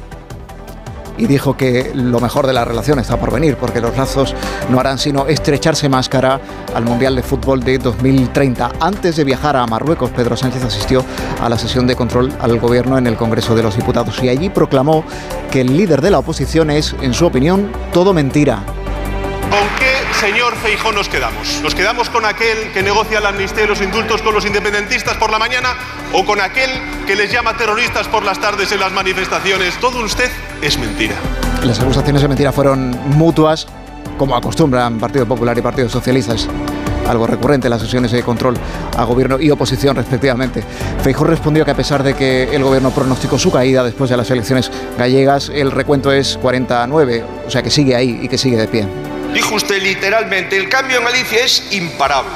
y 1.17 1.27
dijo 1.27 1.57
que 1.57 1.91
lo 1.93 2.19
mejor 2.19 2.47
de 2.47 2.53
la 2.53 2.65
relación 2.65 2.99
está 2.99 3.17
por 3.17 3.31
venir, 3.31 3.57
porque 3.57 3.81
los 3.81 3.95
lazos 3.95 4.35
no 4.69 4.79
harán 4.79 4.97
sino 4.97 5.27
estrecharse 5.27 5.89
más 5.89 6.09
cara 6.09 6.39
al 6.73 6.83
Mundial 6.83 7.15
de 7.15 7.23
Fútbol 7.23 7.63
de 7.63 7.77
2030. 7.77 8.71
Antes 8.79 9.15
de 9.15 9.23
viajar 9.23 9.55
a 9.55 9.65
Marruecos, 9.67 10.11
Pedro 10.11 10.35
Sánchez 10.35 10.63
asistió 10.63 11.05
a 11.41 11.49
la 11.49 11.57
sesión 11.57 11.87
de 11.87 11.95
control 11.95 12.33
al 12.39 12.59
gobierno 12.59 12.97
en 12.97 13.07
el 13.07 13.15
Congreso 13.15 13.55
de 13.55 13.63
los 13.63 13.75
Diputados 13.75 14.21
y 14.23 14.29
allí 14.29 14.49
proclamó 14.49 15.03
que 15.51 15.61
el 15.61 15.75
líder 15.77 16.01
de 16.01 16.11
la 16.11 16.19
oposición 16.19 16.69
es, 16.71 16.95
en 17.01 17.13
su 17.13 17.25
opinión, 17.25 17.71
todo 17.91 18.13
mentira. 18.13 18.63
¿Con 19.49 19.67
qué 19.77 19.93
señor 20.19 20.55
Feijó 20.55 20.91
nos 20.91 21.07
quedamos? 21.07 21.61
¿Nos 21.61 21.75
quedamos 21.75 22.09
con 22.09 22.25
aquel 22.25 22.71
que 22.73 22.81
negocia 22.81 23.19
la 23.19 23.29
amnistía 23.29 23.65
y 23.65 23.67
los 23.67 23.81
indultos 23.81 24.21
con 24.23 24.33
los 24.33 24.45
independentistas 24.45 25.15
por 25.17 25.29
la 25.29 25.37
mañana 25.37 25.75
o 26.11 26.25
con 26.25 26.41
aquel 26.41 26.71
que 27.05 27.15
les 27.15 27.31
llama 27.31 27.55
terroristas 27.55 28.07
por 28.07 28.23
las 28.23 28.39
tardes 28.39 28.71
en 28.71 28.79
las 28.79 28.91
manifestaciones? 28.91 29.79
Todo 29.79 30.03
usted 30.03 30.31
es 30.63 30.77
mentira. 30.77 31.15
Las 31.63 31.79
acusaciones 31.79 32.21
de 32.21 32.27
mentira 32.27 32.51
fueron 32.51 32.91
mutuas, 33.17 33.67
como 34.17 34.35
acostumbran 34.35 34.99
Partido 34.99 35.25
Popular 35.25 35.57
y 35.57 35.61
Partido 35.61 35.89
Socialista. 35.89 36.35
algo 37.07 37.27
recurrente 37.27 37.67
en 37.67 37.71
las 37.71 37.81
sesiones 37.81 38.11
de 38.11 38.23
control 38.23 38.55
a 38.97 39.03
gobierno 39.03 39.37
y 39.37 39.51
oposición 39.51 39.95
respectivamente. 39.95 40.63
Feijóo 41.03 41.27
respondió 41.27 41.65
que 41.65 41.71
a 41.71 41.75
pesar 41.75 42.01
de 42.01 42.13
que 42.13 42.55
el 42.55 42.63
gobierno 42.63 42.91
pronosticó 42.91 43.37
su 43.37 43.51
caída 43.51 43.83
después 43.83 44.09
de 44.09 44.15
las 44.15 44.31
elecciones 44.31 44.71
gallegas, 44.97 45.51
el 45.53 45.71
recuento 45.71 46.13
es 46.13 46.39
49, 46.41 47.23
o 47.45 47.51
sea 47.51 47.61
que 47.61 47.69
sigue 47.69 47.95
ahí 47.95 48.19
y 48.21 48.29
que 48.29 48.37
sigue 48.37 48.55
de 48.55 48.69
pie. 48.69 48.87
Dijo 49.33 49.55
usted 49.55 49.81
literalmente, 49.81 50.55
el 50.55 50.69
cambio 50.69 50.99
en 50.99 51.03
Galicia 51.03 51.43
es 51.43 51.73
imparable 51.73 52.31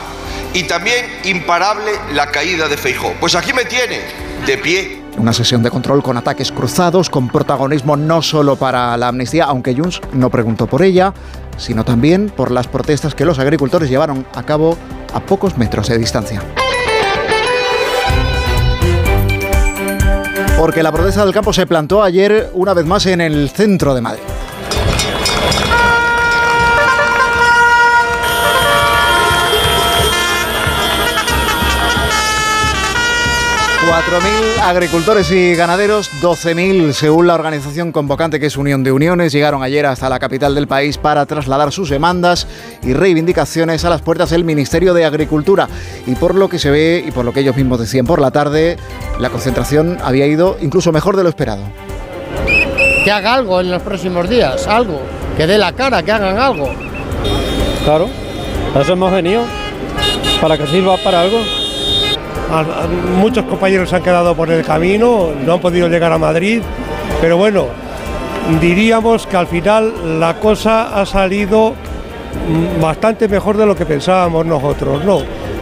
y 0.53 0.63
también 0.63 1.05
imparable 1.23 1.91
la 2.13 2.31
caída 2.31 2.67
de 2.67 2.75
Feijóo. 2.75 3.13
Pues 3.19 3.35
aquí 3.35 3.53
me 3.53 3.65
tiene, 3.65 4.01
de 4.45 4.57
pie. 4.57 5.06
Una 5.17 5.33
sesión 5.33 5.63
de 5.63 5.71
control 5.71 6.03
con 6.03 6.15
ataques 6.15 6.51
cruzados, 6.51 7.09
con 7.09 7.27
protagonismo 7.27 7.97
no 7.97 8.21
solo 8.21 8.55
para 8.55 8.95
la 8.97 9.07
amnistía, 9.07 9.45
aunque 9.45 9.75
Junts 9.75 9.99
no 10.13 10.29
preguntó 10.29 10.67
por 10.67 10.83
ella, 10.83 11.13
sino 11.57 11.83
también 11.83 12.29
por 12.29 12.51
las 12.51 12.67
protestas 12.67 13.15
que 13.15 13.25
los 13.25 13.39
agricultores 13.39 13.89
llevaron 13.89 14.25
a 14.35 14.43
cabo 14.43 14.77
a 15.13 15.19
pocos 15.19 15.57
metros 15.57 15.87
de 15.87 15.97
distancia. 15.97 16.43
Porque 20.57 20.83
la 20.83 20.91
protesta 20.91 21.25
del 21.25 21.33
campo 21.33 21.51
se 21.51 21.65
plantó 21.65 22.03
ayer 22.03 22.51
una 22.53 22.73
vez 22.73 22.85
más 22.85 23.05
en 23.07 23.21
el 23.21 23.49
centro 23.49 23.95
de 23.95 24.01
Madrid. 24.01 24.36
4.000 33.87 34.59
agricultores 34.63 35.31
y 35.31 35.55
ganaderos, 35.55 36.11
12.000 36.21 36.91
según 36.91 37.25
la 37.25 37.35
organización 37.35 37.93
convocante 37.93 38.37
que 38.37 38.47
es 38.47 38.57
Unión 38.57 38.83
de 38.83 38.91
Uniones, 38.91 39.31
llegaron 39.31 39.63
ayer 39.63 39.85
hasta 39.85 40.09
la 40.09 40.19
capital 40.19 40.53
del 40.55 40.67
país 40.67 40.97
para 40.97 41.25
trasladar 41.25 41.71
sus 41.71 41.89
demandas 41.89 42.47
y 42.83 42.93
reivindicaciones 42.93 43.85
a 43.85 43.89
las 43.89 44.01
puertas 44.01 44.29
del 44.29 44.43
Ministerio 44.43 44.93
de 44.93 45.05
Agricultura. 45.05 45.69
Y 46.05 46.15
por 46.15 46.35
lo 46.35 46.49
que 46.49 46.59
se 46.59 46.69
ve 46.69 47.01
y 47.07 47.11
por 47.11 47.23
lo 47.23 47.31
que 47.31 47.39
ellos 47.39 47.55
mismos 47.55 47.79
decían 47.79 48.05
por 48.05 48.19
la 48.19 48.29
tarde, 48.29 48.75
la 49.21 49.29
concentración 49.29 49.97
había 50.03 50.27
ido 50.27 50.57
incluso 50.59 50.91
mejor 50.91 51.15
de 51.15 51.23
lo 51.23 51.29
esperado. 51.29 51.63
Que 53.05 53.11
haga 53.11 53.35
algo 53.35 53.61
en 53.61 53.71
los 53.71 53.81
próximos 53.83 54.27
días, 54.27 54.67
algo, 54.67 54.99
que 55.37 55.47
dé 55.47 55.57
la 55.57 55.71
cara, 55.71 56.03
que 56.03 56.11
hagan 56.11 56.37
algo. 56.37 56.69
Claro, 57.85 58.09
eso 58.77 58.91
hemos 58.91 59.13
venido, 59.13 59.43
para 60.41 60.57
que 60.57 60.67
sirva 60.67 60.97
para 60.97 61.21
algo 61.21 61.39
muchos 63.17 63.45
compañeros 63.45 63.91
han 63.93 64.03
quedado 64.03 64.35
por 64.35 64.49
el 64.51 64.63
camino, 64.63 65.29
no 65.45 65.53
han 65.53 65.59
podido 65.59 65.87
llegar 65.87 66.11
a 66.11 66.17
Madrid, 66.17 66.61
pero 67.21 67.37
bueno, 67.37 67.67
diríamos 68.61 69.27
que 69.27 69.37
al 69.37 69.47
final 69.47 70.19
la 70.19 70.35
cosa 70.39 70.99
ha 70.99 71.05
salido 71.05 71.73
mm, 71.73 72.81
bastante 72.81 73.27
mejor 73.27 73.57
de 73.57 73.65
lo 73.65 73.75
que 73.75 73.85
pensábamos 73.85 74.45
nosotros, 74.45 75.03
¿no? 75.03 75.19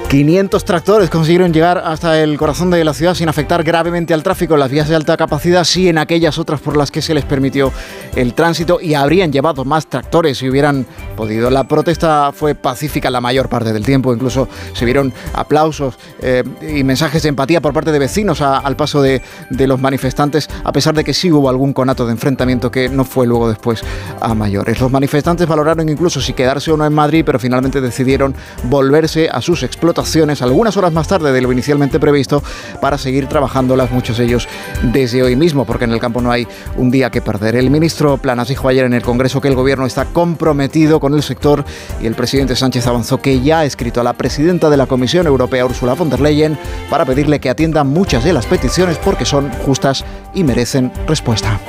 500 0.09 0.63
tractores 0.63 1.09
consiguieron 1.09 1.51
llegar 1.51 1.79
hasta 1.79 2.21
el 2.21 2.37
corazón 2.37 2.69
de 2.69 2.83
la 2.83 2.93
ciudad 2.93 3.15
sin 3.15 3.27
afectar 3.27 3.63
gravemente 3.63 4.13
al 4.13 4.21
tráfico 4.21 4.53
en 4.53 4.59
las 4.59 4.69
vías 4.69 4.87
de 4.87 4.95
alta 4.95 5.17
capacidad, 5.17 5.63
sí 5.63 5.89
en 5.89 5.97
aquellas 5.97 6.37
otras 6.37 6.61
por 6.61 6.77
las 6.77 6.91
que 6.91 7.01
se 7.01 7.15
les 7.15 7.25
permitió 7.25 7.73
el 8.15 8.35
tránsito 8.35 8.79
y 8.79 8.93
habrían 8.93 9.33
llevado 9.33 9.65
más 9.65 9.87
tractores 9.87 10.37
si 10.37 10.47
hubieran 10.47 10.85
podido. 11.17 11.49
La 11.49 11.67
protesta 11.67 12.31
fue 12.33 12.53
pacífica 12.53 13.09
la 13.09 13.19
mayor 13.19 13.49
parte 13.49 13.73
del 13.73 13.83
tiempo, 13.83 14.13
incluso 14.13 14.47
se 14.73 14.85
vieron 14.85 15.11
aplausos 15.33 15.97
eh, 16.21 16.43
y 16.61 16.83
mensajes 16.83 17.23
de 17.23 17.29
empatía 17.29 17.59
por 17.59 17.73
parte 17.73 17.91
de 17.91 17.97
vecinos 17.97 18.41
al 18.41 18.75
paso 18.75 19.01
de, 19.01 19.23
de, 19.49 19.67
los 19.67 19.81
manifestantes, 19.81 20.47
a 20.63 20.71
pesar 20.71 20.93
de 20.93 21.03
que 21.03 21.15
sí 21.15 21.31
hubo 21.31 21.49
algún 21.49 21.73
conato 21.73 22.05
de 22.05 22.11
enfrentamiento 22.11 22.69
que 22.69 22.89
no 22.89 23.05
fue 23.05 23.25
luego 23.25 23.49
después 23.49 23.83
a 24.21 24.35
mayores. 24.35 24.79
Los 24.79 24.91
manifestantes 24.91 25.47
valoraron 25.47 25.89
incluso 25.89 26.21
si 26.21 26.33
quedarse 26.33 26.71
o 26.71 26.77
no 26.77 26.85
en 26.85 26.93
Madrid, 26.93 27.23
pero 27.25 27.39
finalmente 27.39 27.81
decidieron 27.81 28.35
volverse 28.69 29.29
a 29.29 29.41
sus 29.41 29.63
explotaciones 29.63 29.94
algunas 30.41 30.77
horas 30.77 30.91
más 30.91 31.07
tarde 31.07 31.31
de 31.31 31.41
lo 31.41 31.51
inicialmente 31.51 31.99
previsto 31.99 32.43
para 32.81 32.97
seguir 32.97 33.27
trabajándolas 33.27 33.91
muchos 33.91 34.17
de 34.17 34.25
ellos 34.25 34.47
desde 34.83 35.23
hoy 35.23 35.35
mismo, 35.35 35.65
porque 35.65 35.85
en 35.85 35.91
el 35.91 35.99
campo 35.99 36.21
no 36.21 36.31
hay 36.31 36.47
un 36.75 36.91
día 36.91 37.09
que 37.09 37.21
perder. 37.21 37.55
El 37.55 37.69
ministro 37.69 38.17
Planas 38.17 38.49
dijo 38.49 38.67
ayer 38.67 38.85
en 38.85 38.93
el 38.93 39.01
Congreso 39.01 39.41
que 39.41 39.47
el 39.47 39.55
gobierno 39.55 39.85
está 39.85 40.05
comprometido 40.05 40.99
con 40.99 41.13
el 41.13 41.23
sector 41.23 41.63
y 42.01 42.07
el 42.07 42.15
presidente 42.15 42.55
Sánchez 42.55 42.87
avanzó 42.87 43.21
que 43.21 43.41
ya 43.41 43.59
ha 43.59 43.65
escrito 43.65 44.01
a 44.01 44.03
la 44.03 44.13
presidenta 44.13 44.69
de 44.69 44.77
la 44.77 44.85
Comisión 44.85 45.27
Europea, 45.27 45.65
Ursula 45.65 45.93
von 45.93 46.09
der 46.09 46.19
Leyen, 46.19 46.57
para 46.89 47.05
pedirle 47.05 47.39
que 47.39 47.49
atienda 47.49 47.83
muchas 47.83 48.23
de 48.23 48.33
las 48.33 48.45
peticiones 48.45 48.97
porque 48.97 49.25
son 49.25 49.51
justas 49.65 50.03
y 50.33 50.43
merecen 50.43 50.91
respuesta. 51.07 51.59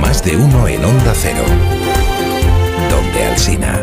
Más 0.00 0.24
de 0.24 0.36
uno 0.36 0.66
en 0.66 0.84
Onda 0.84 1.12
Cero. 1.14 1.44
Donde 2.90 3.24
Alcina. 3.24 3.82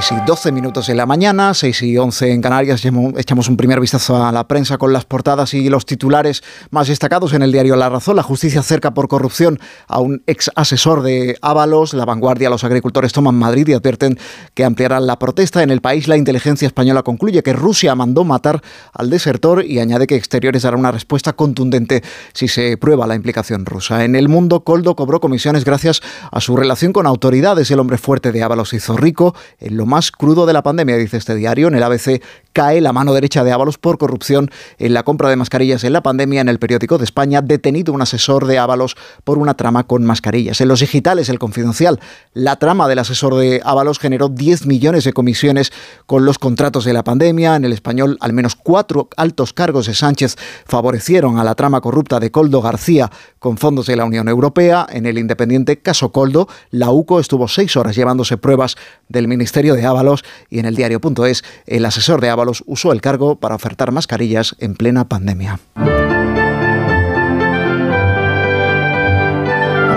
6 0.00 0.12
y 0.22 0.26
12 0.26 0.52
minutos 0.52 0.88
en 0.88 0.96
la 0.96 1.04
mañana, 1.04 1.52
6 1.52 1.82
y 1.82 1.98
11 1.98 2.32
en 2.32 2.40
Canarias. 2.40 2.82
Echamos 3.18 3.48
un 3.50 3.58
primer 3.58 3.78
vistazo 3.78 4.24
a 4.24 4.32
la 4.32 4.48
prensa 4.48 4.78
con 4.78 4.90
las 4.90 5.04
portadas 5.04 5.52
y 5.52 5.68
los 5.68 5.84
titulares 5.84 6.42
más 6.70 6.88
destacados 6.88 7.34
en 7.34 7.42
el 7.42 7.52
diario 7.52 7.76
La 7.76 7.90
Razón. 7.90 8.16
La 8.16 8.22
justicia 8.22 8.62
cerca 8.62 8.94
por 8.94 9.06
corrupción 9.06 9.60
a 9.88 10.00
un 10.00 10.22
ex 10.26 10.50
asesor 10.54 11.02
de 11.02 11.36
Ábalos. 11.42 11.92
La 11.92 12.06
vanguardia, 12.06 12.48
los 12.48 12.64
agricultores 12.64 13.12
toman 13.12 13.34
Madrid 13.34 13.68
y 13.68 13.74
advierten 13.74 14.18
que 14.54 14.64
ampliarán 14.64 15.06
la 15.06 15.18
protesta. 15.18 15.62
En 15.62 15.68
el 15.68 15.82
país, 15.82 16.08
la 16.08 16.16
inteligencia 16.16 16.64
española 16.64 17.02
concluye 17.02 17.42
que 17.42 17.52
Rusia 17.52 17.94
mandó 17.94 18.24
matar 18.24 18.62
al 18.94 19.10
desertor 19.10 19.62
y 19.62 19.78
añade 19.78 20.06
que 20.06 20.16
Exteriores 20.16 20.62
dará 20.62 20.78
una 20.78 20.90
respuesta 20.90 21.34
contundente 21.34 22.02
si 22.32 22.48
se 22.48 22.78
prueba 22.78 23.06
la 23.06 23.14
implicación 23.14 23.66
rusa. 23.66 24.06
En 24.06 24.16
el 24.16 24.30
mundo, 24.30 24.64
Coldo 24.64 24.96
cobró 24.96 25.20
comisiones 25.20 25.66
gracias 25.66 26.00
a 26.30 26.40
su 26.40 26.56
relación 26.56 26.94
con 26.94 27.06
autoridades. 27.06 27.70
El 27.70 27.78
hombre 27.78 27.98
fuerte 27.98 28.32
de 28.32 28.42
Ábalos 28.42 28.72
hizo 28.72 28.96
rico 28.96 29.34
en 29.60 29.81
lo 29.82 29.86
más 29.86 30.12
crudo 30.12 30.46
de 30.46 30.52
la 30.52 30.62
pandemia, 30.62 30.96
dice 30.96 31.16
este 31.16 31.34
diario. 31.34 31.66
En 31.66 31.74
el 31.74 31.82
ABC 31.82 32.22
cae 32.52 32.80
la 32.80 32.92
mano 32.92 33.12
derecha 33.14 33.44
de 33.44 33.52
Ábalos 33.52 33.78
por 33.78 33.98
corrupción 33.98 34.50
en 34.78 34.94
la 34.94 35.02
compra 35.02 35.28
de 35.28 35.36
mascarillas 35.36 35.84
en 35.84 35.92
la 35.92 36.02
pandemia. 36.02 36.40
En 36.40 36.48
el 36.48 36.58
periódico 36.58 36.98
de 36.98 37.04
España, 37.04 37.42
detenido 37.42 37.92
un 37.92 38.02
asesor 38.02 38.46
de 38.46 38.58
Ábalos 38.58 38.96
por 39.24 39.38
una 39.38 39.54
trama 39.54 39.84
con 39.84 40.04
mascarillas. 40.04 40.60
En 40.60 40.68
los 40.68 40.80
digitales, 40.80 41.28
el 41.28 41.38
confidencial, 41.38 42.00
la 42.34 42.56
trama 42.56 42.88
del 42.88 42.98
asesor 42.98 43.34
de 43.36 43.60
Ábalos 43.64 43.98
generó 43.98 44.28
10 44.28 44.66
millones 44.66 45.04
de 45.04 45.12
comisiones 45.12 45.72
con 46.06 46.24
los 46.24 46.38
contratos 46.38 46.84
de 46.84 46.92
la 46.92 47.04
pandemia. 47.04 47.56
En 47.56 47.64
el 47.64 47.72
español, 47.72 48.18
al 48.20 48.32
menos 48.32 48.56
cuatro 48.56 49.08
altos 49.16 49.52
cargos 49.52 49.86
de 49.86 49.94
Sánchez 49.94 50.36
favorecieron 50.66 51.38
a 51.38 51.44
la 51.44 51.54
trama 51.54 51.80
corrupta 51.80 52.20
de 52.20 52.30
Coldo 52.30 52.62
García 52.62 53.10
con 53.38 53.58
fondos 53.58 53.86
de 53.86 53.96
la 53.96 54.04
Unión 54.04 54.28
Europea. 54.28 54.86
En 54.90 55.06
el 55.06 55.18
independiente 55.18 55.80
caso 55.80 56.12
Coldo, 56.12 56.48
la 56.70 56.90
UCO 56.90 57.20
estuvo 57.20 57.48
seis 57.48 57.76
horas 57.76 57.96
llevándose 57.96 58.36
pruebas 58.36 58.76
del 59.08 59.28
Ministerio 59.28 59.74
de 59.74 59.86
Ábalos 59.86 60.24
y 60.50 60.58
en 60.58 60.66
el 60.66 60.76
diario.es 60.76 61.44
el 61.66 61.84
asesor 61.84 62.20
de 62.20 62.30
Ábalos 62.30 62.41
usó 62.66 62.92
el 62.92 63.00
cargo 63.00 63.36
para 63.36 63.54
ofertar 63.54 63.92
mascarillas 63.92 64.56
en 64.58 64.74
plena 64.74 65.04
pandemia. 65.04 65.58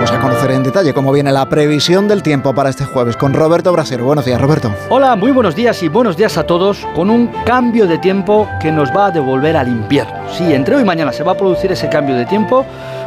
Vamos 0.06 0.10
a 0.12 0.20
conocer 0.20 0.50
en 0.52 0.62
detalle 0.62 0.94
cómo 0.94 1.10
viene 1.10 1.32
la 1.32 1.48
previsión 1.48 2.06
del 2.06 2.22
tiempo 2.22 2.54
para 2.54 2.70
este 2.70 2.84
jueves 2.84 3.16
con 3.16 3.34
Roberto 3.34 3.72
Brasero. 3.72 4.04
Buenos 4.04 4.24
días, 4.24 4.40
Roberto. 4.40 4.72
Hola, 4.88 5.16
muy 5.16 5.32
buenos 5.32 5.56
días 5.56 5.82
y 5.82 5.88
buenos 5.88 6.16
días 6.16 6.38
a 6.38 6.46
todos 6.46 6.86
con 6.94 7.10
un 7.10 7.26
cambio 7.44 7.88
de 7.88 7.98
tiempo 7.98 8.48
que 8.60 8.70
nos 8.70 8.90
va 8.90 9.06
a 9.06 9.10
devolver 9.10 9.56
al 9.56 9.66
invierno. 9.66 10.14
Sí, 10.30 10.54
entre 10.54 10.76
hoy 10.76 10.82
y 10.82 10.84
mañana 10.84 11.12
se 11.12 11.24
va 11.24 11.32
a 11.32 11.36
producir 11.36 11.72
ese 11.72 11.88
cambio 11.88 12.14
de 12.14 12.24
tiempo 12.26 12.64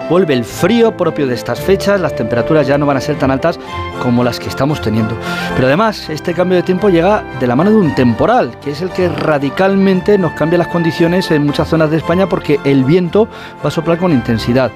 vuelve 0.10 0.34
el 0.34 0.44
frío 0.44 0.98
propio 0.98 1.28
de 1.28 1.36
estas 1.36 1.62
fechas, 1.62 2.01
las 2.01 2.16
temperaturas 2.16 2.66
ya 2.68 2.78
no 2.78 2.86
van 2.86 2.98
a 2.98 3.01
ser 3.01 3.18
tan 3.18 3.30
altas 3.32 3.60
como 4.01 4.24
las 4.24 4.39
que 4.39 4.50
estamos 4.50 4.82
teniendo. 4.82 5.16
Pero 5.56 5.68
además, 5.68 6.10
este 6.10 6.34
cambio 6.34 6.58
de 6.58 6.63
tiempo 6.63 6.89
llega 6.89 7.24
de 7.39 7.48
la 7.48 7.56
mano 7.56 7.70
de 7.70 7.78
un 7.78 7.96
temporal, 7.96 8.60
que 8.60 8.72
es 8.72 8.82
el 8.82 8.89
que 8.89 9.08
radicalmente 9.08 10.18
nos 10.18 10.34
cambia 10.34 10.58
las 10.58 10.68
condiciones 10.68 11.30
en 11.32 11.46
muchas 11.46 11.70
zonas 11.70 11.92
de 11.92 11.98
España 11.98 12.28
porque 12.28 12.60
el 12.63 12.84
viento 12.84 13.28
va 13.63 13.70
a 13.70 13.72
soplar 13.72 14.00
con 14.00 14.12
intensidad. 14.12 14.72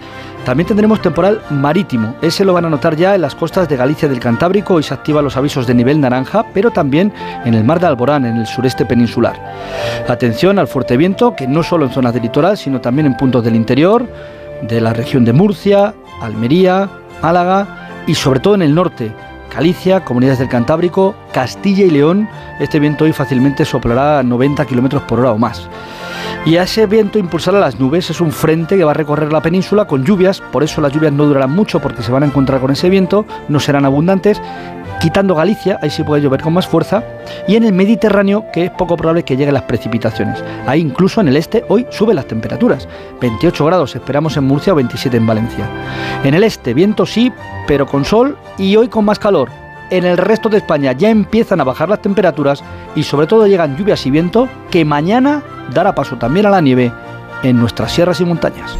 También 0.46 0.68
tendremos 0.68 1.02
temporal 1.02 1.42
marítimo. 1.50 2.16
Ese 2.22 2.44
lo 2.44 2.52
van 2.52 2.66
a 2.66 2.70
notar 2.70 2.98
ya 2.98 3.16
en 3.16 3.22
las 3.22 3.34
costas 3.34 3.70
de 3.70 3.78
Galicia 3.78 4.10
del 4.10 4.20
Cantábrico. 4.20 4.74
Hoy 4.74 4.84
se 4.84 4.94
activan 4.94 5.24
los 5.24 5.38
avisos 5.38 5.66
de 5.66 5.74
nivel 5.74 6.02
naranja, 6.02 6.46
pero 6.54 6.70
también 6.70 7.14
en 7.46 7.54
el 7.54 7.64
mar 7.64 7.80
de 7.80 7.88
Alborán, 7.88 8.26
en 8.26 8.36
el 8.36 8.46
sureste 8.46 8.86
peninsular. 8.86 9.40
Atención 10.06 10.60
al 10.60 10.68
fuerte 10.68 10.98
viento, 10.98 11.34
que 11.34 11.48
no 11.48 11.64
solo 11.64 11.86
en 11.86 11.92
zonas 11.92 12.14
del 12.14 12.24
litoral, 12.24 12.58
sino 12.58 12.82
también 12.82 13.06
en 13.06 13.16
puntos 13.16 13.42
del 13.42 13.56
interior 13.56 14.06
de 14.68 14.82
la 14.82 14.94
región 14.94 15.26
de 15.26 15.34
Murcia, 15.34 15.94
Almería, 16.22 16.90
Málaga 17.22 17.90
y 18.08 18.16
sobre 18.16 18.40
todo 18.40 18.56
en 18.56 18.62
el 18.62 18.76
norte, 18.76 19.12
Galicia, 19.54 20.04
comunidades 20.04 20.40
del 20.40 20.50
Cantábrico, 20.50 21.14
Castilla 21.32 21.86
y 21.86 21.92
León. 21.92 22.28
Este 22.60 22.80
viento 22.80 23.04
hoy 23.04 23.14
fácilmente 23.14 23.66
soplará 23.66 24.20
a 24.20 24.24
90 24.24 24.66
km 24.66 25.02
por 25.02 25.20
hora 25.20 25.32
o 25.32 25.38
más. 25.38 25.70
Y 26.46 26.58
a 26.58 26.64
ese 26.64 26.88
viento 26.88 27.20
impulsará 27.20 27.60
las 27.60 27.80
nubes. 27.80 28.10
Es 28.10 28.20
un 28.20 28.32
frente 28.32 28.76
que 28.76 28.84
va 28.84 28.92
a 28.92 28.96
recorrer 28.96 29.32
la 29.32 29.42
península 29.42 29.86
con 29.86 30.04
lluvias. 30.04 30.42
Por 30.42 30.64
eso 30.64 30.82
las 30.82 30.92
lluvias 30.92 31.14
no 31.14 31.26
durarán 31.26 31.52
mucho 31.52 31.80
porque 31.80 32.02
se 32.02 32.12
van 32.12 32.24
a 32.24 32.26
encontrar 32.26 32.60
con 32.60 32.72
ese 32.72 32.90
viento. 32.90 33.26
No 33.48 33.60
serán 33.60 33.86
abundantes 33.86 34.42
quitando 35.04 35.36
Galicia, 35.36 35.80
ahí 35.82 35.90
sí 35.90 36.02
puede 36.02 36.22
llover 36.22 36.42
con 36.42 36.54
más 36.54 36.66
fuerza, 36.66 37.04
y 37.46 37.58
en 37.58 37.66
el 37.66 37.74
Mediterráneo, 37.74 38.46
que 38.54 38.64
es 38.64 38.72
poco 38.72 38.96
probable 38.96 39.24
que 39.24 39.36
lleguen 39.36 39.54
las 39.54 39.64
precipitaciones. 39.64 40.42
Ahí 40.66 40.80
incluso 40.80 41.20
en 41.20 41.28
el 41.28 41.36
este 41.36 41.66
hoy 41.68 41.86
suben 41.90 42.16
las 42.16 42.26
temperaturas, 42.26 42.88
28 43.20 43.66
grados 43.66 43.98
esperamos 43.98 44.38
en 44.38 44.46
Murcia 44.46 44.72
o 44.72 44.78
27 44.78 45.18
en 45.18 45.28
Valencia. 45.28 45.70
En 46.24 46.34
el 46.34 46.46
este 46.46 46.74
viento 46.74 47.06
sí, 47.06 47.34
pero 47.68 47.86
con 47.86 48.06
sol 48.06 48.38
y 48.58 48.78
hoy 48.78 48.88
con 48.88 49.04
más 49.04 49.20
calor, 49.20 49.50
En 49.90 50.06
el 50.06 50.18
resto 50.18 50.48
de 50.48 50.58
España 50.58 50.94
ya 50.94 51.10
empiezan 51.10 51.60
a 51.60 51.66
bajar 51.66 51.90
las 51.90 52.02
temperaturas 52.02 52.64
y 52.96 53.04
sobre 53.04 53.28
todo 53.28 53.46
llegan 53.46 53.76
lluvias 53.76 54.06
y 54.06 54.12
viento 54.12 54.48
que 54.72 54.86
mañana 54.86 55.44
dará 55.72 55.94
paso 55.94 56.16
también 56.16 56.46
a 56.46 56.50
la 56.50 56.62
nieve 56.62 56.92
en 57.44 57.60
nuestras 57.60 57.92
sierras 57.92 58.20
y 58.22 58.26
montañas. 58.26 58.76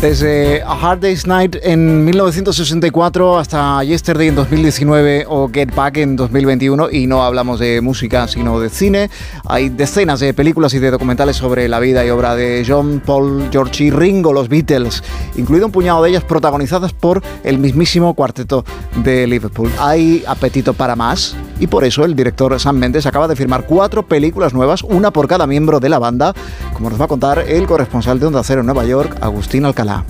Desde 0.00 0.62
A 0.62 0.72
Hard 0.80 1.00
Day's 1.00 1.26
Night 1.26 1.56
en 1.62 2.06
1964 2.06 3.38
hasta 3.38 3.84
Yesterday 3.84 4.28
en 4.28 4.34
2019 4.34 5.26
o 5.28 5.50
Get 5.52 5.74
Back 5.74 5.98
en 5.98 6.16
2021 6.16 6.90
y 6.90 7.06
no 7.06 7.22
hablamos 7.22 7.60
de 7.60 7.82
música 7.82 8.26
sino 8.26 8.58
de 8.60 8.70
cine. 8.70 9.10
Hay 9.44 9.68
decenas 9.68 10.20
de 10.20 10.32
películas 10.32 10.72
y 10.72 10.78
de 10.78 10.90
documentales 10.90 11.36
sobre 11.36 11.68
la 11.68 11.80
vida 11.80 12.02
y 12.06 12.08
obra 12.08 12.34
de 12.34 12.64
John, 12.66 13.02
Paul, 13.04 13.50
George 13.52 13.84
y 13.84 13.90
Ringo, 13.90 14.32
los 14.32 14.48
Beatles, 14.48 15.04
incluido 15.36 15.66
un 15.66 15.72
puñado 15.72 16.02
de 16.02 16.08
ellas 16.08 16.24
protagonizadas 16.24 16.94
por 16.94 17.22
el 17.44 17.58
mismísimo 17.58 18.14
cuarteto 18.14 18.64
de 19.04 19.26
Liverpool. 19.26 19.70
Hay 19.78 20.24
apetito 20.26 20.72
para 20.72 20.96
más 20.96 21.36
y 21.58 21.66
por 21.66 21.84
eso 21.84 22.06
el 22.06 22.16
director 22.16 22.58
Sam 22.58 22.76
Mendes 22.76 23.04
acaba 23.04 23.28
de 23.28 23.36
firmar 23.36 23.66
cuatro 23.66 24.06
películas 24.06 24.54
nuevas, 24.54 24.82
una 24.82 25.10
por 25.10 25.28
cada 25.28 25.46
miembro 25.46 25.78
de 25.78 25.90
la 25.90 25.98
banda, 25.98 26.32
como 26.72 26.88
nos 26.88 26.98
va 26.98 27.04
a 27.04 27.08
contar 27.08 27.40
el 27.40 27.66
corresponsal 27.66 28.18
de 28.18 28.26
Onda 28.26 28.42
Cero 28.42 28.60
en 28.60 28.66
Nueva 28.66 28.86
York, 28.86 29.18
Agustín 29.20 29.66
Alcalá. 29.66 29.89
Voilà. 29.90 30.04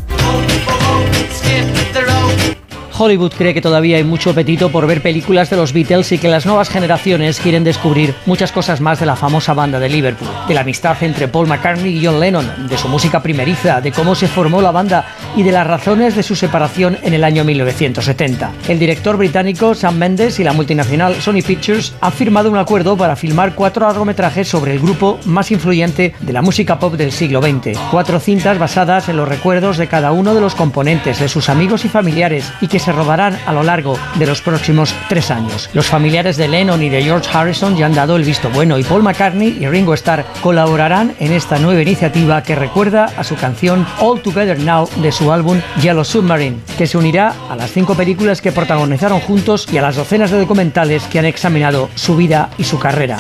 Hollywood 3.03 3.33
cree 3.33 3.55
que 3.55 3.63
todavía 3.63 3.97
hay 3.97 4.05
mucho 4.05 4.29
apetito 4.29 4.71
por 4.71 4.87
ver 4.87 5.01
películas 5.01 5.49
de 5.49 5.57
los 5.57 5.73
Beatles 5.73 6.13
y 6.13 6.19
que 6.19 6.29
las 6.29 6.45
nuevas 6.45 6.69
generaciones 6.69 7.41
quieren 7.41 7.65
descubrir 7.65 8.15
muchas 8.27 8.53
cosas 8.53 8.83
más 8.83 9.01
de 9.01 9.07
la 9.07 9.17
famosa 9.17 9.55
banda 9.55 9.79
de 9.79 9.89
Liverpool, 9.89 10.29
de 10.47 10.53
la 10.53 10.61
amistad 10.61 11.03
entre 11.03 11.27
Paul 11.27 11.49
McCartney 11.49 11.97
y 11.97 12.05
John 12.05 12.21
Lennon, 12.21 12.69
de 12.69 12.77
su 12.77 12.89
música 12.89 13.23
primeriza, 13.23 13.81
de 13.81 13.91
cómo 13.91 14.15
se 14.15 14.29
formó 14.29 14.61
la 14.61 14.71
banda 14.71 15.07
y 15.35 15.43
de 15.43 15.51
las 15.51 15.67
razones 15.67 16.15
de 16.15 16.23
su 16.23 16.37
separación 16.37 16.99
en 17.03 17.15
el 17.15 17.25
año 17.25 17.43
1970. 17.43 18.53
El 18.69 18.79
director 18.79 19.17
británico 19.17 19.75
Sam 19.75 19.97
Mendes 19.97 20.39
y 20.39 20.45
la 20.45 20.53
multinacional 20.53 21.23
Sony 21.23 21.41
Pictures 21.41 21.95
han 22.03 22.13
firmado 22.13 22.51
un 22.51 22.59
acuerdo 22.59 22.99
para 22.99 23.17
filmar 23.17 23.55
cuatro 23.55 23.87
largometrajes 23.87 24.47
sobre 24.47 24.75
el 24.75 24.79
grupo 24.79 25.19
más 25.25 25.51
influyente 25.51 26.13
de 26.21 26.33
la 26.35 26.43
música 26.43 26.79
pop 26.79 26.97
del 26.97 27.13
siglo 27.13 27.41
XX. 27.41 27.79
Cuatro 27.91 28.21
cintas 28.21 28.59
basadas 28.59 29.09
en 29.09 29.17
los 29.17 29.27
recuerdos 29.27 29.79
de 29.79 29.89
cada 29.89 30.13
uno 30.13 30.35
de 30.35 30.43
los 30.43 30.55
componentes, 30.55 31.19
de 31.19 31.29
sus 31.31 31.49
amigos 31.49 31.87
y 31.87 31.89
familiares, 31.89 32.53
y 32.61 32.69
que 32.69 32.79
se 32.79 32.90
rodarán 32.93 33.39
a 33.47 33.53
lo 33.53 33.63
largo 33.63 33.99
de 34.17 34.27
los 34.27 34.41
próximos 34.43 34.95
tres 35.09 35.31
años. 35.31 35.71
Los 35.73 35.87
familiares 35.87 36.37
de 36.37 36.49
Lennon 36.49 36.83
y 36.83 36.89
de 36.89 37.03
George 37.03 37.29
Harrison 37.33 37.77
ya 37.77 37.87
han 37.87 37.95
dado 37.95 38.17
el 38.17 38.25
visto 38.25 38.51
bueno 38.51 38.79
y 38.79 38.85
Paul 38.85 39.03
McCartney 39.03 39.59
y 39.61 39.67
Ringo 39.67 39.95
Starr 39.95 40.25
colaborarán 40.43 41.15
en 41.19 41.33
esta 41.33 41.59
nueva 41.59 41.83
iniciativa 41.83 42.43
que 42.43 42.55
recuerda 42.55 43.07
a 43.17 43.25
su 43.25 43.37
canción 43.37 43.87
All 44.01 44.21
Together 44.21 44.59
Now 44.59 44.89
de 44.97 45.13
su 45.13 45.33
álbum 45.33 45.61
Yellow 45.81 46.05
Submarine, 46.05 46.59
que 46.77 46.87
se 46.87 46.99
unirá 46.99 47.35
a 47.49 47.57
las 47.57 47.73
cinco 47.73 47.95
películas 47.95 48.41
que 48.41 48.53
protagonizaron 48.53 49.21
juntos 49.21 49.67
y 49.73 49.79
a 49.79 49.83
las 49.83 49.97
docenas 49.97 50.31
de 50.31 50.39
documentales 50.39 51.03
que 51.05 51.19
han 51.19 51.27
examinado 51.27 51.89
su 51.95 52.17
vida 52.17 52.51
y 52.59 52.65
su 52.65 52.79
carrera. 52.79 53.19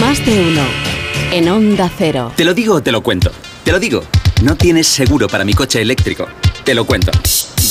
Más 0.00 0.24
de 0.24 0.40
uno 0.40 0.62
en 1.32 1.48
Onda 1.48 1.90
Cero. 1.96 2.32
Te 2.36 2.44
lo 2.44 2.54
digo 2.54 2.74
o 2.74 2.82
te 2.82 2.92
lo 2.92 3.02
cuento. 3.02 3.32
Te 3.64 3.72
lo 3.72 3.80
digo. 3.80 4.04
No 4.42 4.56
tienes 4.56 4.86
seguro 4.86 5.28
para 5.28 5.44
mi 5.44 5.54
coche 5.54 5.80
eléctrico. 5.80 6.28
Te 6.64 6.74
lo 6.74 6.84
cuento. 6.84 7.10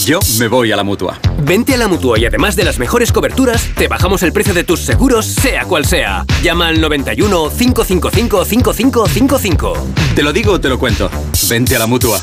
Yo 0.06 0.20
me 0.38 0.48
voy 0.48 0.72
a 0.72 0.76
la 0.76 0.84
mutua. 0.84 1.18
Vente 1.44 1.76
a 1.76 1.78
la 1.78 1.88
mutua 1.88 2.20
y 2.20 2.26
además 2.26 2.56
de 2.56 2.66
las 2.66 2.78
mejores 2.78 3.12
coberturas, 3.12 3.70
te 3.76 3.88
bajamos 3.88 4.22
el 4.24 4.34
precio 4.34 4.54
de 4.54 4.64
tus 4.64 4.82
seguros, 4.82 5.26
sea 5.26 5.64
cual 5.64 5.86
sea. 5.86 6.26
Llama 6.44 6.68
al 6.68 6.82
91 6.82 7.50
555 7.50 8.46
5555. 8.46 9.74
Te 10.16 10.24
lo 10.24 10.34
digo 10.34 10.54
o 10.54 10.60
te 10.60 10.68
lo 10.68 10.78
cuento. 10.78 11.10
Vente 11.50 11.76
a 11.76 11.80
la 11.80 11.88
mutua. 11.88 12.20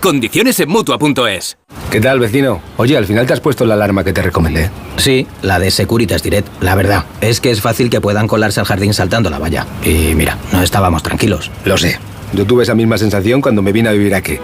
Condiciones 0.00 0.60
en 0.60 0.68
mutua.es. 0.68 1.56
¿Qué 1.90 2.00
tal, 2.00 2.18
vecino? 2.18 2.60
Oye, 2.76 2.96
al 2.96 3.06
final 3.06 3.26
te 3.26 3.32
has 3.32 3.40
puesto 3.40 3.64
la 3.64 3.74
alarma 3.74 4.04
que 4.04 4.12
te 4.12 4.20
recomendé. 4.20 4.70
Sí, 4.96 5.26
la 5.40 5.58
de 5.58 5.70
Securitas 5.70 6.22
Direct. 6.22 6.48
La 6.60 6.74
verdad, 6.74 7.06
es 7.20 7.40
que 7.40 7.50
es 7.50 7.60
fácil 7.60 7.88
que 7.88 8.00
puedan 8.00 8.26
colarse 8.26 8.60
al 8.60 8.66
jardín 8.66 8.92
saltando 8.92 9.30
la 9.30 9.38
valla. 9.38 9.66
Y 9.84 10.14
mira, 10.14 10.36
no 10.52 10.62
estábamos 10.62 11.02
tranquilos. 11.02 11.50
Lo 11.64 11.78
sé. 11.78 11.98
Yo 12.32 12.44
tuve 12.46 12.64
esa 12.64 12.74
misma 12.74 12.98
sensación 12.98 13.40
cuando 13.40 13.62
me 13.62 13.72
vine 13.72 13.90
a 13.90 13.92
vivir 13.92 14.14
aquí. 14.14 14.38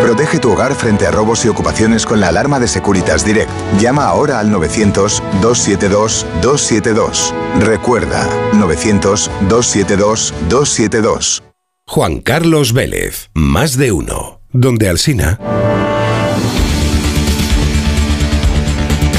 Protege 0.00 0.38
tu 0.38 0.52
hogar 0.52 0.74
frente 0.74 1.06
a 1.06 1.10
robos 1.10 1.44
y 1.44 1.48
ocupaciones 1.48 2.06
con 2.06 2.20
la 2.20 2.28
alarma 2.28 2.58
de 2.58 2.66
Securitas 2.68 3.22
Direct. 3.24 3.50
Llama 3.78 4.06
ahora 4.06 4.38
al 4.38 4.50
900-272-272. 4.50 7.34
Recuerda, 7.60 8.26
900-272-272. 8.54 11.42
Juan 11.86 12.20
Carlos 12.20 12.72
Vélez, 12.72 13.28
más 13.34 13.76
de 13.76 13.92
uno. 13.92 14.40
Donde 14.52 14.88
Alsina. 14.88 15.38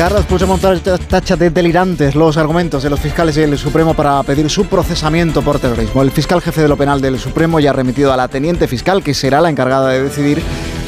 Carlos 0.01 0.25
Puigdemont 0.25 0.59
tacha 1.07 1.35
de 1.35 1.51
delirantes 1.51 2.15
los 2.15 2.35
argumentos 2.35 2.81
de 2.81 2.89
los 2.89 2.99
fiscales 2.99 3.35
del 3.35 3.55
Supremo 3.55 3.93
para 3.93 4.23
pedir 4.23 4.49
su 4.49 4.65
procesamiento 4.65 5.43
por 5.43 5.59
terrorismo. 5.59 6.01
El 6.01 6.09
fiscal 6.09 6.41
jefe 6.41 6.59
de 6.59 6.67
lo 6.67 6.75
penal 6.75 7.01
del 7.01 7.19
Supremo 7.19 7.59
ya 7.59 7.69
ha 7.69 7.73
remitido 7.73 8.11
a 8.11 8.17
la 8.17 8.27
teniente 8.27 8.67
fiscal, 8.67 9.03
que 9.03 9.13
será 9.13 9.41
la 9.41 9.51
encargada 9.51 9.89
de 9.89 10.01
decidir 10.01 10.41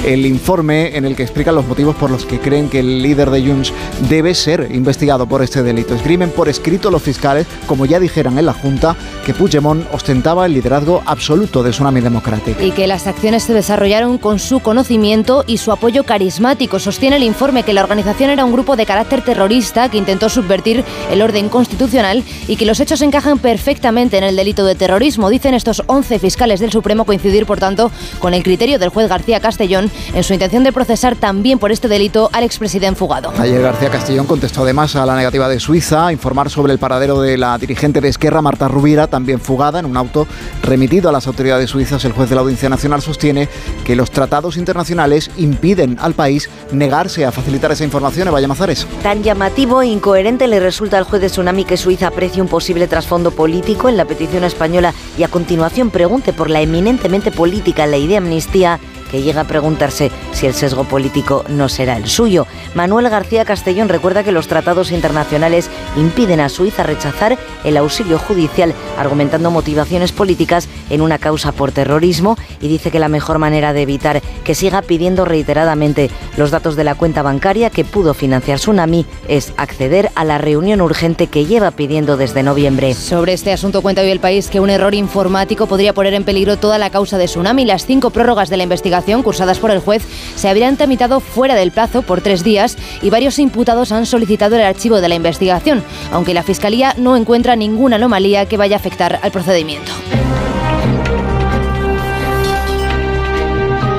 el 0.04 0.26
informe 0.26 0.98
en 0.98 1.06
el 1.06 1.16
que 1.16 1.24
explican 1.24 1.56
los 1.56 1.66
motivos 1.66 1.96
por 1.96 2.12
los 2.12 2.26
que 2.26 2.40
creen 2.40 2.70
que 2.70 2.80
el 2.80 3.02
líder 3.02 3.30
de 3.30 3.42
Junts 3.42 3.74
debe 4.10 4.36
ser 4.36 4.70
investigado 4.72 5.28
por 5.28 5.42
este 5.42 5.64
delito. 5.64 5.96
Escriben 5.96 6.30
por 6.30 6.50
escrito 6.50 6.92
los 6.92 7.02
fiscales, 7.02 7.48
como 7.68 7.86
ya 7.86 8.00
dijeran 8.00 8.38
en 8.38 8.46
la 8.46 8.54
Junta, 8.54 8.96
que 9.26 9.34
Puigdemont 9.34 9.86
ostentaba 9.94 10.46
el 10.46 10.54
liderazgo 10.54 11.02
absoluto 11.06 11.64
de 11.64 11.72
Tsunami 11.72 12.02
Democratic. 12.02 12.62
Y 12.62 12.72
que 12.72 12.88
las 12.88 13.08
acciones 13.08 13.44
se 13.44 13.54
desarrollaron 13.54 14.18
con 14.18 14.40
su 14.40 14.60
conocimiento 14.60 15.46
y 15.48 15.58
su 15.58 15.72
apoyo 15.72 16.04
carismático. 16.04 16.80
Sostiene 16.80 17.16
el 17.16 17.24
informe 17.24 17.64
que 17.64 17.74
la 17.74 17.84
organización 17.84 18.30
era 18.30 18.46
un 18.46 18.52
grupo 18.52 18.76
de 18.76 18.86
carácter 18.86 19.22
terrorista 19.22 19.90
que 19.90 19.98
intentó 19.98 20.30
subvertir 20.30 20.84
el 21.12 21.22
orden 21.22 21.50
constitucional 21.50 22.24
y 22.48 22.58
que 22.58 22.66
los 22.66 22.80
hechos 22.80 23.02
encajan 23.02 23.40
perfectamente 23.40 24.18
en 24.18 24.26
el 24.26 24.36
delito 24.36 24.66
de 24.66 24.76
terrorismo. 24.76 25.30
Dicen 25.30 25.54
estos 25.54 25.84
11 25.88 26.20
fiscales 26.20 26.60
del 26.60 26.72
Supremo 26.72 27.06
coincidir, 27.06 27.46
por 27.46 27.60
tanto, 27.60 27.92
con 28.20 28.34
el 28.34 28.44
criterio 28.44 28.80
del 28.80 28.90
juez 28.90 29.08
García 29.08 29.40
Castellón 29.40 29.93
en 30.14 30.24
su 30.24 30.34
intención 30.34 30.64
de 30.64 30.72
procesar 30.72 31.16
también 31.16 31.60
por 31.60 31.72
este 31.72 31.88
delito 31.88 32.30
al 32.34 32.44
expresidente 32.44 32.84
fugado. 32.96 33.32
Ayer 33.40 33.62
García 33.62 33.90
Castellón 33.90 34.26
contestó 34.26 34.64
además 34.64 34.96
a 34.96 35.06
la 35.06 35.16
negativa 35.16 35.48
de 35.48 35.60
Suiza 35.60 36.08
a 36.08 36.12
informar 36.12 36.50
sobre 36.50 36.74
el 36.74 36.80
paradero 36.80 37.22
de 37.22 37.38
la 37.38 37.58
dirigente 37.58 38.02
de 38.02 38.10
Esquerra, 38.10 38.42
Marta 38.42 38.68
Rubira, 38.68 39.08
también 39.08 39.40
fugada 39.40 39.80
en 39.80 39.86
un 39.86 39.96
auto 39.96 40.28
remitido 40.62 41.10
a 41.10 41.12
las 41.12 41.28
autoridades 41.28 41.70
suizas. 41.70 42.04
El 42.06 42.12
juez 42.12 42.30
de 42.30 42.36
la 42.36 42.42
Audiencia 42.42 42.70
Nacional 42.70 43.02
sostiene 43.02 43.48
que 43.86 43.96
los 43.96 44.12
tratados 44.12 44.58
internacionales 44.58 45.32
impiden 45.38 45.98
al 46.00 46.14
país 46.14 46.50
negarse 46.72 47.26
a 47.26 47.32
facilitar 47.32 47.72
esa 47.72 47.84
información. 47.84 48.28
Eva 48.28 48.42
Llamazares. 48.42 48.88
Tan 49.02 49.24
llamativo 49.24 49.82
e 49.82 49.88
incoherente 49.88 50.48
le 50.48 50.60
resulta 50.60 50.98
al 50.98 51.04
juez 51.04 51.22
de 51.22 51.30
Tsunami 51.30 51.66
que 51.66 51.78
Suiza 51.78 52.08
aprecie 52.08 52.42
un 52.42 52.48
posible 52.48 52.88
trasfondo 52.88 53.32
político 53.32 53.90
en 53.90 53.98
la 53.98 54.06
petición 54.06 54.44
española 54.44 54.94
y 55.18 55.24
a 55.24 55.28
continuación 55.28 55.90
pregunte 55.90 56.34
por 56.34 56.50
la 56.50 56.62
eminentemente 56.62 57.32
política 57.32 57.88
ley 57.88 58.08
de 58.08 58.18
amnistía 58.18 58.80
que 59.14 59.22
llega 59.22 59.42
a 59.42 59.48
preguntarse 59.48 60.10
si 60.32 60.48
el 60.48 60.56
sesgo 60.56 60.86
político 60.86 61.46
no 61.48 61.70
será 61.70 61.98
el 61.98 62.08
suyo. 62.08 62.48
Manuel 62.74 63.10
García 63.10 63.46
Castellón 63.46 63.88
recuerda 63.88 64.24
que 64.24 64.32
los 64.32 64.48
tratados 64.48 64.92
internacionales 64.92 65.70
impiden 65.96 66.40
a 66.40 66.50
Suiza 66.50 66.82
rechazar 66.82 67.38
el 67.64 67.78
auxilio 67.78 68.18
judicial, 68.18 68.74
argumentando 68.98 69.52
motivaciones 69.52 70.12
políticas 70.12 70.68
en 70.90 71.02
una 71.02 71.20
causa 71.20 71.52
por 71.52 71.72
terrorismo 71.72 72.40
y 72.60 72.68
dice 72.70 72.90
que 72.90 72.98
la 72.98 73.08
mejor 73.08 73.38
manera 73.38 73.72
de 73.72 73.84
evitar 73.84 74.20
que 74.44 74.56
siga 74.56 74.82
pidiendo 74.82 75.26
reiteradamente 75.26 76.10
los 76.36 76.50
datos 76.50 76.76
de 76.76 76.84
la 76.84 76.96
cuenta 76.96 77.22
bancaria 77.22 77.70
que 77.70 77.86
pudo 77.86 78.16
financiar 78.16 78.58
Tsunami 78.58 79.06
es 79.28 79.54
acceder 79.58 80.10
a 80.16 80.24
la 80.26 80.40
reunión 80.40 80.82
urgente 80.82 81.28
que 81.28 81.46
lleva 81.46 81.70
pidiendo 81.70 82.18
desde 82.18 82.42
noviembre. 82.42 82.96
Sobre 82.96 83.34
este 83.34 83.54
asunto 83.54 83.84
cuenta 83.84 84.02
hoy 84.02 84.10
el 84.10 84.20
país 84.20 84.50
que 84.50 84.60
un 84.60 84.72
error 84.72 84.96
informático 84.96 85.68
podría 85.68 85.94
poner 85.94 86.16
en 86.16 86.24
peligro 86.24 86.58
toda 86.58 86.80
la 86.80 86.90
causa 86.90 87.20
de 87.20 87.26
Tsunami. 87.26 87.64
Las 87.66 87.86
cinco 87.86 88.10
prórrogas 88.10 88.50
de 88.50 88.58
la 88.58 88.64
investigación 88.64 89.03
cursadas 89.24 89.60
por 89.60 89.72
el 89.72 89.80
juez 89.80 90.04
se 90.36 90.48
habrían 90.50 90.78
tramitado 90.78 91.20
fuera 91.20 91.56
del 91.56 91.72
plazo 91.72 92.02
por 92.02 92.22
tres 92.22 92.44
días 92.44 92.78
y 93.02 93.10
varios 93.10 93.40
imputados 93.40 93.92
han 93.92 94.06
solicitado 94.06 94.56
el 94.56 94.64
archivo 94.64 95.02
de 95.02 95.10
la 95.10 95.16
investigación, 95.16 95.84
aunque 96.12 96.34
la 96.34 96.44
Fiscalía 96.44 96.96
no 96.98 97.16
encuentra 97.18 97.56
ninguna 97.56 97.98
anomalía 97.98 98.46
que 98.46 98.58
vaya 98.58 98.78
a 98.78 98.80
afectar 98.80 99.20
al 99.22 99.32
procedimiento. 99.32 99.92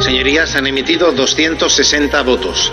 Señorías, 0.01 0.55
han 0.55 0.67
emitido 0.67 1.12
260 1.12 2.23
votos. 2.23 2.73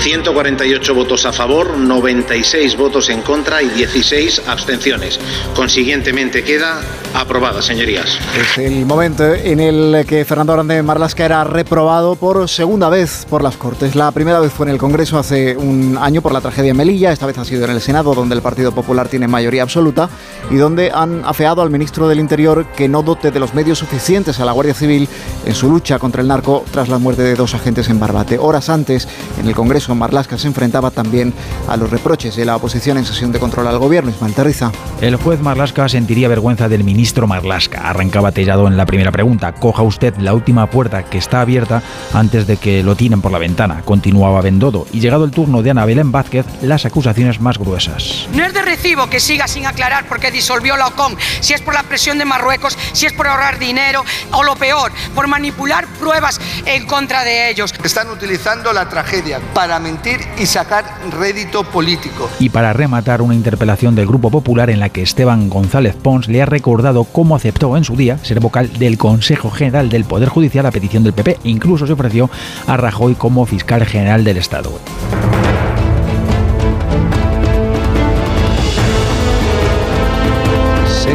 148 0.00 0.94
votos 0.94 1.24
a 1.24 1.32
favor, 1.32 1.76
96 1.76 2.76
votos 2.76 3.08
en 3.08 3.22
contra 3.22 3.62
y 3.62 3.68
16 3.68 4.42
abstenciones. 4.46 5.18
Consiguientemente 5.54 6.44
queda 6.44 6.80
aprobada, 7.14 7.62
señorías. 7.62 8.18
Es 8.38 8.58
el 8.58 8.84
momento 8.84 9.34
en 9.34 9.60
el 9.60 10.04
que 10.06 10.24
Fernando 10.24 10.52
Grande 10.52 10.82
Marlasca 10.82 11.24
era 11.24 11.44
reprobado 11.44 12.16
por 12.16 12.48
segunda 12.48 12.88
vez 12.88 13.26
por 13.30 13.42
las 13.42 13.56
Cortes. 13.56 13.94
La 13.94 14.10
primera 14.12 14.40
vez 14.40 14.52
fue 14.52 14.66
en 14.66 14.72
el 14.72 14.78
Congreso 14.78 15.18
hace 15.18 15.56
un 15.56 15.96
año 16.00 16.20
por 16.22 16.32
la 16.32 16.40
tragedia 16.40 16.72
en 16.72 16.76
Melilla, 16.76 17.12
esta 17.12 17.26
vez 17.26 17.38
ha 17.38 17.44
sido 17.44 17.64
en 17.64 17.70
el 17.70 17.80
Senado, 17.80 18.14
donde 18.14 18.34
el 18.34 18.42
Partido 18.42 18.72
Popular 18.72 19.08
tiene 19.08 19.28
mayoría 19.28 19.62
absoluta 19.62 20.08
y 20.50 20.56
donde 20.56 20.90
han 20.92 21.24
afeado 21.24 21.62
al 21.62 21.70
ministro 21.70 22.08
del 22.08 22.20
Interior 22.20 22.66
que 22.76 22.88
no 22.88 23.02
dote 23.02 23.30
de 23.30 23.40
los 23.40 23.54
medios 23.54 23.78
suficientes 23.78 24.40
a 24.40 24.44
la 24.44 24.52
Guardia 24.52 24.74
Civil 24.74 25.08
en 25.46 25.54
su 25.54 25.70
lucha 25.70 25.98
contra 25.98 26.22
el 26.22 26.28
narco 26.28 26.64
tras 26.70 26.88
la 26.88 26.98
muerte 26.98 27.22
de 27.22 27.34
dos 27.34 27.54
agentes 27.54 27.88
en 27.88 28.00
Barbate. 28.00 28.38
Horas 28.38 28.68
antes, 28.68 29.08
en 29.40 29.46
el 29.46 29.54
Congreso, 29.54 29.83
Marlasca 29.92 30.38
se 30.38 30.46
enfrentaba 30.46 30.90
también 30.90 31.34
a 31.68 31.76
los 31.76 31.90
reproches 31.90 32.36
de 32.36 32.44
la 32.44 32.56
oposición 32.56 32.96
en 32.96 33.04
sesión 33.04 33.32
de 33.32 33.38
control 33.38 33.66
al 33.66 33.78
gobierno. 33.78 34.10
Ismael 34.10 34.34
Terriza. 34.34 34.72
El 35.00 35.16
juez 35.16 35.40
Marlasca 35.40 35.88
sentiría 35.88 36.28
vergüenza 36.28 36.68
del 36.68 36.84
ministro 36.84 37.26
Marlasca. 37.26 37.88
Arrancaba 37.90 38.32
tellado 38.32 38.68
en 38.68 38.76
la 38.76 38.86
primera 38.86 39.12
pregunta. 39.12 39.52
Coja 39.52 39.82
usted 39.82 40.16
la 40.18 40.32
última 40.32 40.70
puerta 40.70 41.04
que 41.04 41.18
está 41.18 41.40
abierta 41.40 41.82
antes 42.12 42.46
de 42.46 42.56
que 42.56 42.82
lo 42.82 42.96
tiren 42.96 43.20
por 43.20 43.32
la 43.32 43.38
ventana. 43.38 43.82
Continuaba 43.84 44.40
Bendodo 44.40 44.86
y 44.92 45.00
llegado 45.00 45.24
el 45.24 45.32
turno 45.32 45.62
de 45.62 45.70
Ana 45.70 45.84
Belén 45.84 46.12
Vázquez, 46.12 46.46
las 46.62 46.86
acusaciones 46.86 47.40
más 47.40 47.58
gruesas. 47.58 48.28
No 48.32 48.44
es 48.44 48.54
de 48.54 48.62
recibo 48.62 49.08
que 49.08 49.20
siga 49.20 49.48
sin 49.48 49.66
aclarar 49.66 50.06
por 50.06 50.20
qué 50.20 50.30
disolvió 50.30 50.76
la 50.76 50.86
OCOM, 50.88 51.16
si 51.40 51.54
es 51.54 51.60
por 51.60 51.74
la 51.74 51.82
presión 51.82 52.18
de 52.18 52.24
Marruecos, 52.24 52.78
si 52.92 53.06
es 53.06 53.12
por 53.12 53.26
ahorrar 53.26 53.58
dinero 53.58 54.04
o 54.32 54.42
lo 54.42 54.56
peor, 54.56 54.92
por 55.14 55.26
manipular 55.26 55.86
pruebas 55.98 56.40
en 56.66 56.86
contra 56.86 57.24
de 57.24 57.50
ellos. 57.50 57.74
Están 57.82 58.10
utilizando 58.10 58.72
la 58.72 58.88
tragedia 58.88 59.40
para 59.52 59.73
mentir 59.78 60.20
y 60.38 60.46
sacar 60.46 60.84
rédito 61.10 61.64
político. 61.64 62.28
Y 62.38 62.48
para 62.48 62.72
rematar 62.72 63.22
una 63.22 63.34
interpelación 63.34 63.94
del 63.94 64.06
Grupo 64.06 64.30
Popular 64.30 64.70
en 64.70 64.80
la 64.80 64.88
que 64.88 65.02
Esteban 65.02 65.48
González 65.48 65.94
Pons 65.94 66.28
le 66.28 66.42
ha 66.42 66.46
recordado 66.46 67.04
cómo 67.04 67.36
aceptó 67.36 67.76
en 67.76 67.84
su 67.84 67.96
día 67.96 68.18
ser 68.18 68.40
vocal 68.40 68.72
del 68.78 68.98
Consejo 68.98 69.50
General 69.50 69.88
del 69.88 70.04
Poder 70.04 70.28
Judicial 70.28 70.66
a 70.66 70.70
petición 70.70 71.04
del 71.04 71.12
PP. 71.12 71.38
Incluso 71.44 71.86
se 71.86 71.92
ofreció 71.92 72.30
a 72.66 72.76
Rajoy 72.76 73.14
como 73.14 73.46
fiscal 73.46 73.84
general 73.84 74.24
del 74.24 74.36
Estado. 74.36 74.72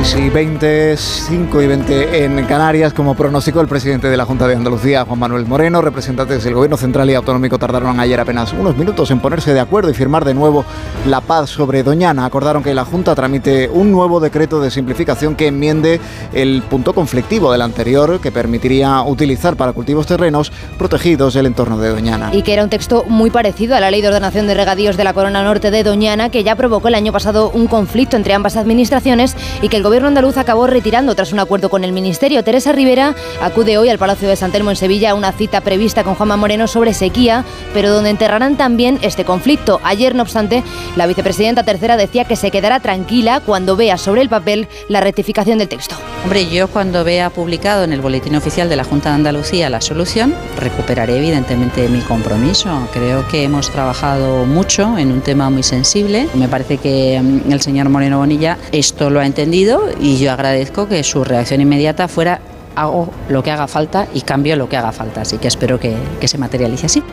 6 0.02 0.16
y 0.26 0.30
20, 0.30 0.96
5 0.96 1.62
y 1.62 1.68
20 1.68 2.24
en 2.24 2.46
Canarias, 2.46 2.94
como 2.94 3.16
pronosticó 3.16 3.60
el 3.60 3.68
presidente 3.68 4.08
de 4.08 4.16
la 4.16 4.24
Junta 4.24 4.48
de 4.48 4.56
Andalucía, 4.56 5.04
Juan 5.04 5.20
Manuel 5.20 5.46
Moreno. 5.46 5.82
Representantes 5.82 6.42
del 6.42 6.54
Gobierno 6.54 6.78
Central 6.78 7.10
y 7.10 7.16
Autonómico 7.16 7.60
tardaron 7.60 8.00
ayer 8.00 8.18
apenas 8.18 8.54
unos 8.54 8.78
minutos 8.78 9.12
en 9.12 9.20
ponerse 9.20 9.54
de 9.54 9.60
acuerdo 9.60 9.90
y 9.90 9.94
firmar 9.94 10.24
de 10.24 10.34
nuevo 10.34 10.64
la 11.06 11.20
paz 11.20 11.50
sobre 11.50 11.84
Doñana. 11.84 12.24
Acordaron 12.24 12.64
que 12.64 12.74
la 12.74 12.86
Junta 12.86 13.14
tramite 13.14 13.68
un 13.68 13.92
nuevo 13.92 14.22
decreto 14.22 14.62
de 14.62 14.72
simplificación 14.72 15.36
que 15.36 15.48
enmiende 15.48 16.00
el 16.32 16.62
punto 16.62 16.94
conflictivo 16.94 17.52
del 17.52 17.62
anterior, 17.62 18.22
que 18.22 18.32
permitiría 18.32 19.02
utilizar 19.02 19.58
para 19.58 19.74
cultivos 19.74 20.08
terrenos 20.08 20.54
protegidos 20.78 21.36
el 21.36 21.46
entorno 21.46 21.78
de 21.78 21.90
Doñana. 21.90 22.30
Y 22.32 22.44
que 22.44 22.54
era 22.54 22.64
un 22.64 22.70
texto 22.70 23.04
muy 23.10 23.32
parecido 23.32 23.76
a 23.76 23.82
la 23.82 23.92
Ley 23.92 24.02
de 24.02 24.08
Ordenación 24.08 24.48
de 24.48 24.54
Regadíos 24.54 24.96
de 24.96 25.04
la 25.04 25.14
Corona 25.14 25.44
Norte 25.44 25.72
de 25.72 25.84
Doñana, 25.84 26.30
que 26.30 26.46
ya 26.46 26.56
provocó 26.56 26.88
el 26.88 26.96
año 26.96 27.12
pasado 27.12 27.52
un 27.54 27.68
conflicto 27.68 28.16
entre 28.16 28.34
ambas 28.34 28.56
administraciones 28.56 29.36
y 29.62 29.68
que 29.68 29.76
el 29.76 29.89
gobierno 29.90 30.10
andaluz 30.10 30.38
acabó 30.38 30.68
retirando 30.68 31.16
tras 31.16 31.34
un 31.34 31.40
acuerdo 31.40 31.68
con 31.72 31.84
el 31.84 31.94
Ministerio. 31.94 32.44
Teresa 32.44 32.72
Rivera 32.72 33.16
acude 33.42 33.80
hoy 33.80 33.90
al 33.90 33.98
Palacio 33.98 34.30
de 34.30 34.36
San 34.36 34.52
Telmo 34.52 34.70
en 34.70 34.76
Sevilla 34.76 35.10
a 35.10 35.16
una 35.16 35.32
cita 35.32 35.62
prevista 35.62 36.04
con 36.04 36.14
Juanma 36.14 36.38
Moreno 36.38 36.68
sobre 36.68 36.94
sequía, 36.94 37.44
pero 37.74 37.90
donde 37.90 38.12
enterrarán 38.12 38.56
también 38.56 39.00
este 39.02 39.26
conflicto. 39.26 39.82
Ayer, 39.84 40.14
no 40.14 40.22
obstante, 40.22 40.64
la 40.96 41.08
vicepresidenta 41.08 41.64
tercera 41.64 41.98
decía 41.98 42.26
que 42.26 42.36
se 42.36 42.52
quedará 42.52 42.82
tranquila 42.82 43.40
cuando 43.44 43.76
vea 43.76 43.98
sobre 43.98 44.22
el 44.22 44.30
papel 44.30 44.68
la 44.90 45.02
rectificación 45.02 45.58
del 45.58 45.70
texto. 45.70 45.96
Hombre, 46.24 46.48
yo 46.48 46.68
cuando 46.68 47.04
vea 47.04 47.32
publicado 47.32 47.84
en 47.84 47.92
el 47.92 48.02
Boletín 48.02 48.36
Oficial 48.36 48.70
de 48.70 48.76
la 48.76 48.84
Junta 48.84 49.10
de 49.10 49.16
Andalucía 49.16 49.72
la 49.72 49.82
solución, 49.82 50.36
recuperaré 50.60 51.18
evidentemente 51.18 51.90
mi 51.90 52.02
compromiso. 52.02 52.70
Creo 52.94 53.28
que 53.28 53.44
hemos 53.44 53.72
trabajado 53.72 54.46
mucho 54.46 55.00
en 55.00 55.12
un 55.12 55.22
tema 55.22 55.50
muy 55.50 55.64
sensible. 55.64 56.28
Me 56.36 56.48
parece 56.48 56.78
que 56.78 57.20
mm, 57.20 57.52
el 57.52 57.62
señor 57.62 57.90
Moreno 57.90 58.20
Bonilla 58.20 58.60
esto 58.72 59.10
lo 59.10 59.20
ha 59.20 59.26
entendido 59.26 59.79
y 60.00 60.18
yo 60.18 60.32
agradezco 60.32 60.88
que 60.88 61.04
su 61.04 61.24
reacción 61.24 61.62
inmediata 61.62 62.08
fuera 62.08 62.40
hago 62.76 63.12
lo 63.28 63.44
que 63.44 63.52
haga 63.52 63.68
falta 63.68 64.08
y 64.14 64.22
cambio 64.22 64.56
lo 64.56 64.70
que 64.70 64.78
haga 64.78 64.92
falta. 64.92 65.22
Así 65.22 65.38
que 65.38 65.48
espero 65.48 65.80
que, 65.80 65.96
que 66.20 66.28
se 66.28 66.38
materialice 66.38 66.86
así. 66.86 67.04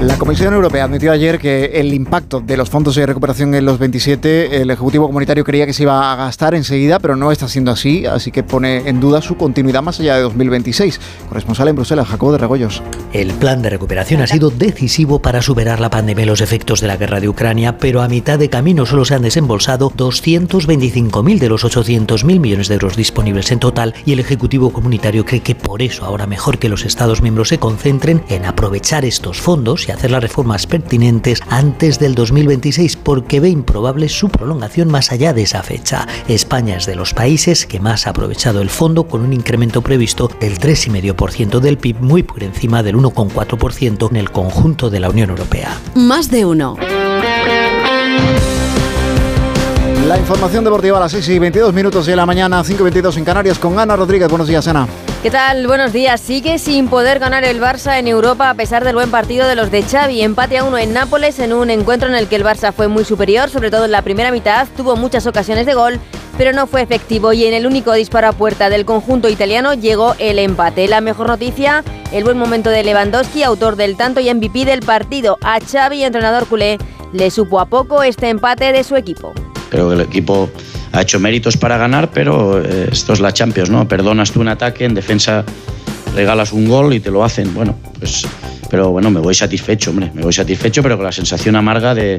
La 0.00 0.16
Comisión 0.16 0.54
Europea 0.54 0.84
admitió 0.84 1.10
ayer 1.10 1.40
que 1.40 1.72
el 1.74 1.92
impacto 1.92 2.40
de 2.40 2.56
los 2.56 2.70
fondos 2.70 2.94
de 2.94 3.04
recuperación 3.04 3.52
en 3.56 3.64
los 3.64 3.80
27, 3.80 4.62
el 4.62 4.70
Ejecutivo 4.70 5.08
Comunitario 5.08 5.42
creía 5.42 5.66
que 5.66 5.72
se 5.72 5.82
iba 5.82 6.12
a 6.12 6.14
gastar 6.14 6.54
enseguida, 6.54 7.00
pero 7.00 7.16
no 7.16 7.32
está 7.32 7.48
siendo 7.48 7.72
así, 7.72 8.06
así 8.06 8.30
que 8.30 8.44
pone 8.44 8.88
en 8.88 9.00
duda 9.00 9.20
su 9.20 9.36
continuidad 9.36 9.82
más 9.82 9.98
allá 9.98 10.14
de 10.14 10.22
2026. 10.22 11.00
Corresponsal 11.28 11.66
en 11.66 11.74
Bruselas, 11.74 12.06
Jacobo 12.06 12.30
de 12.30 12.38
Regoyos. 12.38 12.80
El 13.12 13.32
plan 13.32 13.60
de 13.60 13.70
recuperación 13.70 14.22
ha 14.22 14.28
sido 14.28 14.50
decisivo 14.50 15.20
para 15.20 15.42
superar 15.42 15.80
la 15.80 15.90
pandemia 15.90 16.22
y 16.22 16.28
los 16.28 16.42
efectos 16.42 16.80
de 16.80 16.86
la 16.86 16.96
guerra 16.96 17.18
de 17.18 17.28
Ucrania, 17.28 17.78
pero 17.78 18.00
a 18.00 18.08
mitad 18.08 18.38
de 18.38 18.50
camino 18.50 18.86
solo 18.86 19.04
se 19.04 19.16
han 19.16 19.22
desembolsado 19.22 19.90
225.000 19.90 21.38
de 21.40 21.48
los 21.48 21.64
800.000 21.64 22.38
millones 22.38 22.68
de 22.68 22.74
euros 22.74 22.96
disponibles 22.96 23.50
en 23.50 23.58
total 23.58 23.94
y 24.06 24.12
el 24.12 24.20
Ejecutivo 24.20 24.72
Comunitario 24.72 25.24
cree 25.24 25.40
que 25.40 25.56
por 25.56 25.82
eso 25.82 26.04
ahora 26.04 26.28
mejor 26.28 26.58
que 26.58 26.68
los 26.68 26.84
Estados 26.84 27.20
miembros 27.20 27.48
se 27.48 27.58
concentren 27.58 28.22
en 28.28 28.44
aprovechar 28.44 29.04
estos 29.04 29.40
fondos 29.40 29.87
y 29.88 29.92
hacer 29.92 30.10
las 30.10 30.22
reformas 30.22 30.66
pertinentes 30.66 31.40
antes 31.48 31.98
del 31.98 32.14
2026 32.14 32.96
porque 32.96 33.40
ve 33.40 33.48
improbable 33.48 34.08
su 34.08 34.28
prolongación 34.28 34.90
más 34.90 35.12
allá 35.12 35.32
de 35.32 35.42
esa 35.42 35.62
fecha. 35.62 36.06
España 36.28 36.76
es 36.76 36.86
de 36.86 36.94
los 36.94 37.14
países 37.14 37.66
que 37.66 37.80
más 37.80 38.06
ha 38.06 38.10
aprovechado 38.10 38.60
el 38.60 38.70
fondo 38.70 39.04
con 39.04 39.22
un 39.22 39.32
incremento 39.32 39.82
previsto 39.82 40.30
del 40.40 40.58
3,5% 40.58 41.60
del 41.60 41.78
PIB 41.78 42.00
muy 42.00 42.22
por 42.22 42.42
encima 42.42 42.82
del 42.82 42.96
1,4% 42.96 44.10
en 44.10 44.16
el 44.16 44.30
conjunto 44.30 44.90
de 44.90 45.00
la 45.00 45.10
Unión 45.10 45.30
Europea. 45.30 45.78
Más 45.94 46.30
de 46.30 46.44
uno. 46.44 46.76
La 50.06 50.18
información 50.18 50.64
deportiva 50.64 50.96
a 50.96 51.00
las 51.00 51.12
6 51.12 51.28
y 51.28 51.38
22 51.38 51.74
minutos 51.74 52.06
de 52.06 52.16
la 52.16 52.24
mañana, 52.24 52.64
5 52.64 52.80
y 52.80 52.84
22 52.84 53.16
en 53.18 53.24
Canarias, 53.24 53.58
con 53.58 53.78
Ana 53.78 53.94
Rodríguez. 53.94 54.28
Buenos 54.28 54.48
días, 54.48 54.66
Ana. 54.68 54.88
¿Qué 55.20 55.32
tal? 55.32 55.66
Buenos 55.66 55.92
días. 55.92 56.20
Sigue 56.20 56.60
sin 56.60 56.86
poder 56.86 57.18
ganar 57.18 57.42
el 57.42 57.60
Barça 57.60 57.98
en 57.98 58.06
Europa 58.06 58.50
a 58.50 58.54
pesar 58.54 58.84
del 58.84 58.94
buen 58.94 59.10
partido 59.10 59.48
de 59.48 59.56
los 59.56 59.72
de 59.72 59.82
Xavi. 59.82 60.22
Empate 60.22 60.58
a 60.58 60.64
uno 60.64 60.78
en 60.78 60.92
Nápoles 60.92 61.40
en 61.40 61.52
un 61.52 61.70
encuentro 61.70 62.08
en 62.08 62.14
el 62.14 62.28
que 62.28 62.36
el 62.36 62.44
Barça 62.44 62.72
fue 62.72 62.86
muy 62.86 63.04
superior, 63.04 63.50
sobre 63.50 63.72
todo 63.72 63.86
en 63.86 63.90
la 63.90 64.02
primera 64.02 64.30
mitad. 64.30 64.68
Tuvo 64.76 64.94
muchas 64.94 65.26
ocasiones 65.26 65.66
de 65.66 65.74
gol, 65.74 65.98
pero 66.36 66.52
no 66.52 66.68
fue 66.68 66.82
efectivo 66.82 67.32
y 67.32 67.46
en 67.46 67.52
el 67.52 67.66
único 67.66 67.92
disparo 67.94 68.28
a 68.28 68.32
puerta 68.32 68.70
del 68.70 68.84
conjunto 68.84 69.28
italiano 69.28 69.74
llegó 69.74 70.14
el 70.20 70.38
empate. 70.38 70.86
La 70.86 71.00
mejor 71.00 71.26
noticia, 71.26 71.82
el 72.12 72.22
buen 72.22 72.38
momento 72.38 72.70
de 72.70 72.84
Lewandowski, 72.84 73.42
autor 73.42 73.74
del 73.74 73.96
tanto 73.96 74.20
y 74.20 74.32
MVP 74.32 74.66
del 74.66 74.80
partido. 74.80 75.36
A 75.42 75.58
Xavi, 75.58 76.04
entrenador 76.04 76.46
culé, 76.46 76.78
le 77.12 77.32
supo 77.32 77.58
a 77.58 77.66
poco 77.66 78.04
este 78.04 78.28
empate 78.28 78.70
de 78.70 78.84
su 78.84 78.94
equipo. 78.94 79.32
Creo 79.70 79.88
que 79.88 79.96
el 79.96 80.00
equipo 80.00 80.48
ha 80.98 81.02
hecho 81.02 81.20
méritos 81.20 81.56
para 81.56 81.78
ganar, 81.78 82.10
pero 82.10 82.60
eh, 82.60 82.88
esto 82.90 83.12
es 83.12 83.20
la 83.20 83.32
Champions, 83.32 83.70
¿no? 83.70 83.86
Perdonas 83.86 84.32
tú 84.32 84.40
un 84.40 84.48
ataque, 84.48 84.84
en 84.84 84.94
defensa 84.94 85.44
regalas 86.14 86.52
un 86.52 86.68
gol 86.68 86.92
y 86.92 87.00
te 87.00 87.10
lo 87.10 87.22
hacen. 87.22 87.54
Bueno, 87.54 87.76
pues, 87.98 88.26
pero 88.68 88.90
bueno, 88.90 89.10
me 89.10 89.20
voy 89.20 89.34
satisfecho, 89.34 89.90
hombre, 89.90 90.10
me 90.12 90.22
voy 90.22 90.32
satisfecho, 90.32 90.82
pero 90.82 90.96
con 90.96 91.04
la 91.04 91.12
sensación 91.12 91.54
amarga 91.54 91.94
de, 91.94 92.16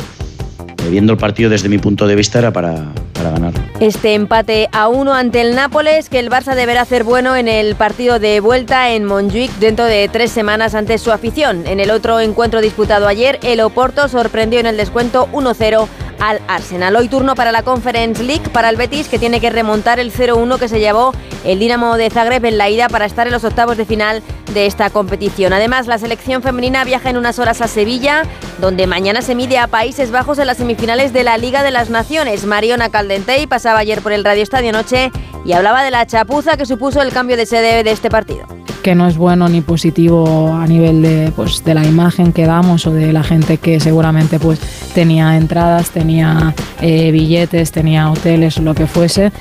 de 0.78 0.90
viendo 0.90 1.12
el 1.12 1.20
partido 1.20 1.50
desde 1.50 1.68
mi 1.68 1.78
punto 1.78 2.08
de 2.08 2.16
vista 2.16 2.40
era 2.40 2.54
para, 2.54 2.94
para 3.20 3.32
ganar. 3.32 3.54
Este 3.80 4.16
empate 4.16 4.68
a 4.72 4.88
uno 4.88 5.14
ante 5.14 5.42
el 5.42 5.56
Nápoles, 5.56 6.10
que 6.10 6.20
el 6.20 6.30
Barça 6.30 6.56
deberá 6.56 6.82
hacer 6.82 7.04
bueno 7.04 7.36
en 7.36 7.48
el 7.48 7.76
partido 7.76 8.18
de 8.18 8.40
vuelta 8.40 8.90
en 8.90 9.06
Montjuic 9.06 9.52
dentro 9.60 9.86
de 9.86 10.10
tres 10.12 10.32
semanas 10.32 10.74
ante 10.74 10.98
su 10.98 11.12
afición. 11.12 11.68
En 11.68 11.80
el 11.80 11.92
otro 11.92 12.20
encuentro 12.20 12.62
disputado 12.62 13.08
ayer, 13.08 13.40
el 13.44 13.62
Oporto 13.62 14.08
sorprendió 14.08 14.60
en 14.60 14.66
el 14.66 14.78
descuento 14.78 15.28
1-0 15.32 15.88
al 16.20 16.42
Arsenal. 16.48 16.96
Hoy 16.96 17.08
turno 17.08 17.36
para 17.36 17.52
la 17.52 17.64
Conference 17.64 18.22
League 18.24 18.50
para 18.50 18.70
el 18.70 18.76
Betis 18.76 19.08
que 19.08 19.20
tiene 19.20 19.40
que 19.40 19.50
remontar 19.50 20.00
el 20.00 20.12
0-1 20.12 20.60
que 20.60 20.68
se 20.68 20.80
llevó 20.80 21.14
el 21.46 21.60
Dinamo 21.60 21.96
de 21.98 22.10
Zagreb 22.10 22.44
en 22.46 22.58
la 22.58 22.70
ida 22.70 22.90
para 22.90 23.06
estar 23.06 23.28
en 23.28 23.34
los 23.34 23.44
octavos 23.44 23.78
de 23.78 23.86
final 23.86 24.22
de 24.54 24.66
esta 24.66 24.90
competición. 24.90 25.54
Además, 25.54 25.88
la 25.88 25.98
selección 25.98 26.42
femenina 26.42 26.84
viaja 26.84 27.10
en 27.10 27.18
unas 27.18 27.40
horas 27.40 27.62
a 27.62 27.68
Sevilla, 27.68 28.24
donde 28.60 28.88
mañana 28.88 29.22
se 29.22 29.36
mide 29.36 29.58
a 29.58 29.68
Países 29.68 30.12
Bajos 30.12 30.40
en 30.40 30.48
las 30.48 30.58
semifinales 30.58 31.14
de 31.14 31.24
la 31.24 31.38
Liga 31.38 31.64
de 31.64 31.72
las 31.72 31.90
Naciones. 31.90 32.46
Mariona 32.46 32.90
Caldentey 33.10 33.48
pasaba 33.48 33.80
ayer 33.80 34.04
por 34.04 34.12
el 34.12 34.24
Radio 34.24 34.44
Estadio 34.44 34.72
Noche 34.72 35.12
y 35.44 35.54
hablaba 35.54 35.84
de 35.84 35.90
la 35.90 36.06
chapuza 36.06 36.58
que 36.58 36.68
supuso 36.68 37.02
el 37.02 37.12
cambio 37.12 37.38
de 37.38 37.48
sede 37.48 37.84
de 37.84 37.90
este 37.90 38.08
partido 38.12 38.46
que 38.84 38.94
no 38.94 39.08
es 39.08 39.18
bueno 39.18 39.50
ni 39.50 39.62
positivo 39.62 40.54
a 40.54 40.68
nivel 40.68 41.02
de, 41.02 41.34
pues, 41.36 41.64
de 41.66 41.74
la 41.74 41.84
imagen 41.84 42.32
que 42.32 42.46
damos 42.46 42.86
o 42.86 42.92
de 42.92 43.12
la 43.12 43.24
gente 43.24 43.58
que 43.58 43.80
seguramente 43.80 44.40
pues, 44.40 44.60
tenía 44.94 45.36
entradas, 45.38 45.90
tenía 45.90 46.54
eh, 46.82 47.12
billetes, 47.12 47.72
tenía 47.72 48.10
hoteles, 48.10 48.58
lo 48.60 48.76
que 48.76 48.86
fuese. 48.86 49.32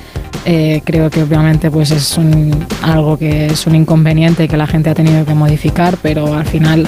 Eh, 0.45 0.81
creo 0.83 1.09
que 1.09 1.23
obviamente 1.23 1.71
pues, 1.71 1.91
es 1.91 2.17
un, 2.17 2.65
algo 2.81 3.17
que 3.17 3.45
es 3.45 3.65
un 3.65 3.75
inconveniente 3.75 4.49
que 4.49 4.57
la 4.57 4.67
gente 4.67 4.89
ha 4.89 4.95
tenido 4.95 5.23
que 5.25 5.35
modificar, 5.35 5.97
pero 6.01 6.33
al 6.33 6.45
final 6.45 6.85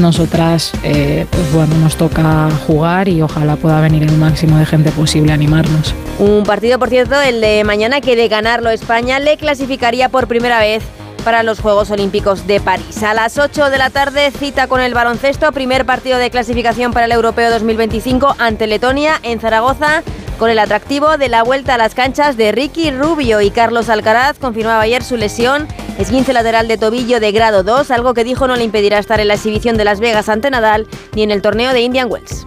nosotras, 0.00 0.72
eh, 0.82 1.26
pues 1.30 1.52
bueno, 1.52 1.76
nos 1.76 1.96
toca 1.96 2.48
jugar 2.66 3.08
y 3.08 3.22
ojalá 3.22 3.56
pueda 3.56 3.80
venir 3.80 4.02
el 4.02 4.16
máximo 4.16 4.58
de 4.58 4.66
gente 4.66 4.90
posible 4.90 5.32
a 5.32 5.34
animarnos. 5.34 5.94
Un 6.18 6.44
partido, 6.44 6.78
por 6.78 6.88
cierto, 6.88 7.20
el 7.20 7.40
de 7.40 7.62
mañana, 7.64 8.00
que 8.00 8.16
de 8.16 8.28
ganarlo 8.28 8.70
España 8.70 9.18
le 9.18 9.36
clasificaría 9.36 10.08
por 10.08 10.26
primera 10.26 10.60
vez 10.60 10.82
para 11.20 11.42
los 11.42 11.60
Juegos 11.60 11.90
Olímpicos 11.90 12.46
de 12.46 12.60
París. 12.60 13.02
A 13.02 13.14
las 13.14 13.38
8 13.38 13.70
de 13.70 13.78
la 13.78 13.90
tarde, 13.90 14.30
cita 14.30 14.66
con 14.66 14.80
el 14.80 14.94
baloncesto, 14.94 15.52
primer 15.52 15.84
partido 15.84 16.18
de 16.18 16.30
clasificación 16.30 16.92
para 16.92 17.06
el 17.06 17.12
Europeo 17.12 17.50
2025 17.50 18.36
ante 18.38 18.66
Letonia 18.66 19.20
en 19.22 19.40
Zaragoza, 19.40 20.02
con 20.40 20.48
el 20.48 20.58
atractivo 20.58 21.18
de 21.18 21.28
la 21.28 21.42
vuelta 21.42 21.74
a 21.74 21.78
las 21.78 21.94
canchas 21.94 22.38
de 22.38 22.50
Ricky 22.50 22.90
Rubio 22.90 23.42
y 23.42 23.50
Carlos 23.50 23.90
Alcaraz 23.90 24.38
confirmaba 24.38 24.80
ayer 24.80 25.04
su 25.04 25.18
lesión, 25.18 25.68
esguince 25.98 26.32
lateral 26.32 26.66
de 26.66 26.78
tobillo 26.78 27.20
de 27.20 27.30
grado 27.30 27.62
2, 27.62 27.90
algo 27.90 28.14
que 28.14 28.24
dijo 28.24 28.48
no 28.48 28.56
le 28.56 28.64
impedirá 28.64 28.98
estar 28.98 29.20
en 29.20 29.28
la 29.28 29.34
exhibición 29.34 29.76
de 29.76 29.84
Las 29.84 30.00
Vegas 30.00 30.30
ante 30.30 30.50
Nadal 30.50 30.88
ni 31.12 31.24
en 31.24 31.30
el 31.30 31.42
torneo 31.42 31.74
de 31.74 31.82
Indian 31.82 32.10
Wells. 32.10 32.46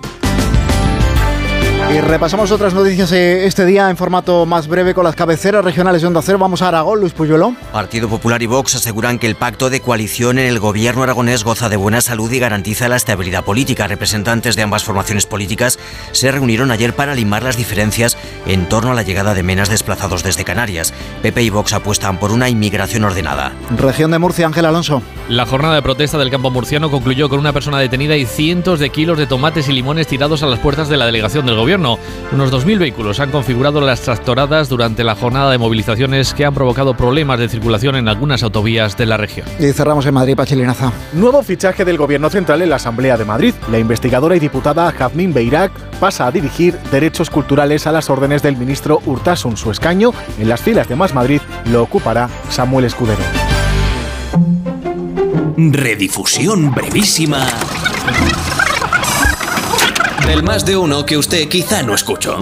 Y 1.91 2.02
repasamos 2.02 2.52
otras 2.52 2.74
noticias 2.74 3.12
eh, 3.12 3.46
este 3.46 3.65
día 3.65 3.89
en 3.89 3.98
formato 3.98 4.48
más 4.48 4.67
breve 4.67 4.96
con 4.96 5.04
las 5.04 5.15
cabeceras 5.15 5.63
regionales 5.63 6.02
de 6.02 6.08
Onda 6.08 6.22
Cero. 6.24 6.39
Vamos 6.39 6.63
a 6.63 6.69
Aragón, 6.69 7.02
Luis 7.02 7.13
Puyuelo. 7.13 7.56
Partido 7.72 8.10
Popular 8.10 8.41
y 8.41 8.48
Vox 8.48 8.74
aseguran 8.76 9.19
que 9.19 9.28
el 9.28 9.36
pacto 9.36 9.69
de 9.69 9.80
coalición 9.80 10.39
en 10.39 10.48
el 10.48 10.60
gobierno 10.60 11.04
aragonés 11.04 11.43
goza 11.43 11.69
de 11.69 11.76
buena 11.76 12.02
salud 12.02 12.32
y 12.32 12.39
garantiza 12.39 12.89
la 12.89 12.96
estabilidad 12.96 13.43
política. 13.43 13.88
Representantes 13.88 14.56
de 14.56 14.63
ambas 14.63 14.84
formaciones 14.84 15.28
políticas 15.28 15.78
se 16.13 16.32
reunieron 16.32 16.72
ayer 16.72 16.96
para 16.96 17.13
limar 17.13 17.43
las 17.43 17.58
diferencias 17.58 18.17
en 18.48 18.67
torno 18.67 18.91
a 18.91 18.96
la 18.96 19.04
llegada 19.04 19.36
de 19.36 19.43
menas 19.43 19.69
desplazados 19.69 20.24
desde 20.24 20.46
Canarias. 20.46 20.93
PP 21.22 21.43
y 21.43 21.50
Vox 21.52 21.74
apuestan 21.74 22.17
por 22.17 22.32
una 22.32 22.50
inmigración 22.50 23.04
ordenada. 23.04 23.54
Región 23.78 24.10
de 24.10 24.19
Murcia, 24.19 24.48
Ángel 24.48 24.65
Alonso. 24.65 25.04
La 25.30 25.46
jornada 25.46 25.76
de 25.76 25.82
protesta 25.84 26.17
del 26.17 26.32
campo 26.32 26.50
murciano 26.50 26.89
concluyó 26.89 27.30
con 27.30 27.39
una 27.39 27.54
persona 27.54 27.78
detenida 27.78 28.15
y 28.17 28.26
cientos 28.26 28.80
de 28.80 28.89
kilos 28.89 29.17
de 29.17 29.28
tomates 29.28 29.69
y 29.69 29.74
limones 29.74 30.08
tirados 30.08 30.41
a 30.41 30.48
las 30.48 30.60
puertas 30.60 30.89
de 30.89 30.98
la 30.98 31.06
delegación 31.06 31.46
del 31.46 31.56
gobierno. 31.56 31.83
Unos 31.84 32.52
2.000 32.52 32.80
vehículos 32.80 33.19
han 33.19 33.32
configurado 33.32 33.82
las 33.82 34.02
tractoradas 34.02 34.69
durante 34.69 35.04
la 35.04 35.15
jornada 35.15 35.52
de 35.52 35.58
movilizaciones 35.58 36.34
que 36.34 36.46
han 36.46 36.54
provocado 36.54 36.96
problemas 36.96 37.39
de 37.39 37.50
circulación 37.50 37.96
en 37.96 38.08
algunas 38.08 38.43
autovías 38.43 38.98
de 38.98 39.06
la 39.06 39.17
región. 39.17 39.46
Y 39.60 39.72
cerramos 39.74 40.06
en 40.06 40.13
Madrid, 40.13 40.36
Pachilinaza. 40.36 40.91
Nuevo 41.13 41.43
fichaje 41.43 41.86
del 41.86 41.98
Gobierno 41.98 42.30
Central 42.30 42.62
en 42.62 42.69
la 42.69 42.78
Asamblea 42.78 43.17
de 43.17 43.26
Madrid. 43.26 43.54
La 43.69 43.80
investigadora 43.80 44.36
y 44.36 44.39
diputada 44.39 44.91
Jazmín 44.91 45.34
Beirac 45.34 45.72
pasa 46.00 46.28
a 46.28 46.32
dirigir 46.32 46.78
derechos 46.91 47.30
culturales 47.30 47.86
a 47.88 47.91
las 47.91 48.10
órdenes 48.10 48.41
del 48.41 48.58
ministro 48.58 49.02
Urtasun. 49.06 49.58
Su 49.58 49.72
escaño 49.72 50.13
en 50.39 50.50
las 50.50 50.62
filas 50.62 50.88
de 50.88 50.96
Más 50.96 51.13
Madrid 51.13 51.41
lo 51.72 51.84
ocupará 51.84 52.30
Samuel 52.50 52.86
Escudero. 52.86 53.22
Redifusión 55.58 56.72
brevísima 56.74 57.46
del 60.26 60.44
más 60.44 60.66
de 60.66 60.78
uno 60.78 61.06
que 61.06 61.18
usted 61.18 61.48
quizá 61.50 61.84
no 61.84 61.94
escuchó. 61.94 62.40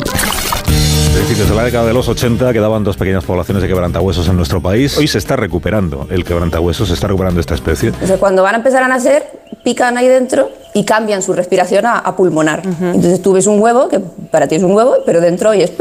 Es 1.11 1.27
decir, 1.27 1.37
desde 1.37 1.55
la 1.55 1.63
década 1.63 1.85
de 1.85 1.93
los 1.93 2.07
80 2.07 2.51
quedaban 2.53 2.83
dos 2.83 2.97
pequeñas 2.97 3.23
poblaciones 3.23 3.61
de 3.61 3.67
quebrantahuesos 3.69 4.27
en 4.27 4.37
nuestro 4.37 4.61
país. 4.61 4.97
Hoy 4.97 5.07
se 5.07 5.17
está 5.17 5.35
recuperando 5.35 6.07
el 6.09 6.23
quebrantahuesos, 6.23 6.87
se 6.87 6.93
está 6.93 7.07
recuperando 7.07 7.39
esta 7.39 7.53
especie. 7.53 7.91
O 8.01 8.07
sea, 8.07 8.17
cuando 8.17 8.43
van 8.43 8.55
a 8.55 8.57
empezar 8.57 8.81
a 8.83 8.87
nacer, 8.87 9.23
pican 9.63 9.97
ahí 9.97 10.07
dentro 10.07 10.49
y 10.73 10.83
cambian 10.85 11.21
su 11.21 11.33
respiración 11.33 11.85
a, 11.85 11.99
a 11.99 12.15
pulmonar. 12.15 12.61
Entonces 12.65 13.21
tú 13.21 13.33
ves 13.33 13.45
un 13.45 13.59
huevo, 13.59 13.87
que 13.89 13.99
para 13.99 14.47
ti 14.47 14.55
es 14.55 14.63
un 14.63 14.71
huevo, 14.71 14.95
pero 15.05 15.19
dentro 15.21 15.53
y 15.53 15.61
es... 15.63 15.71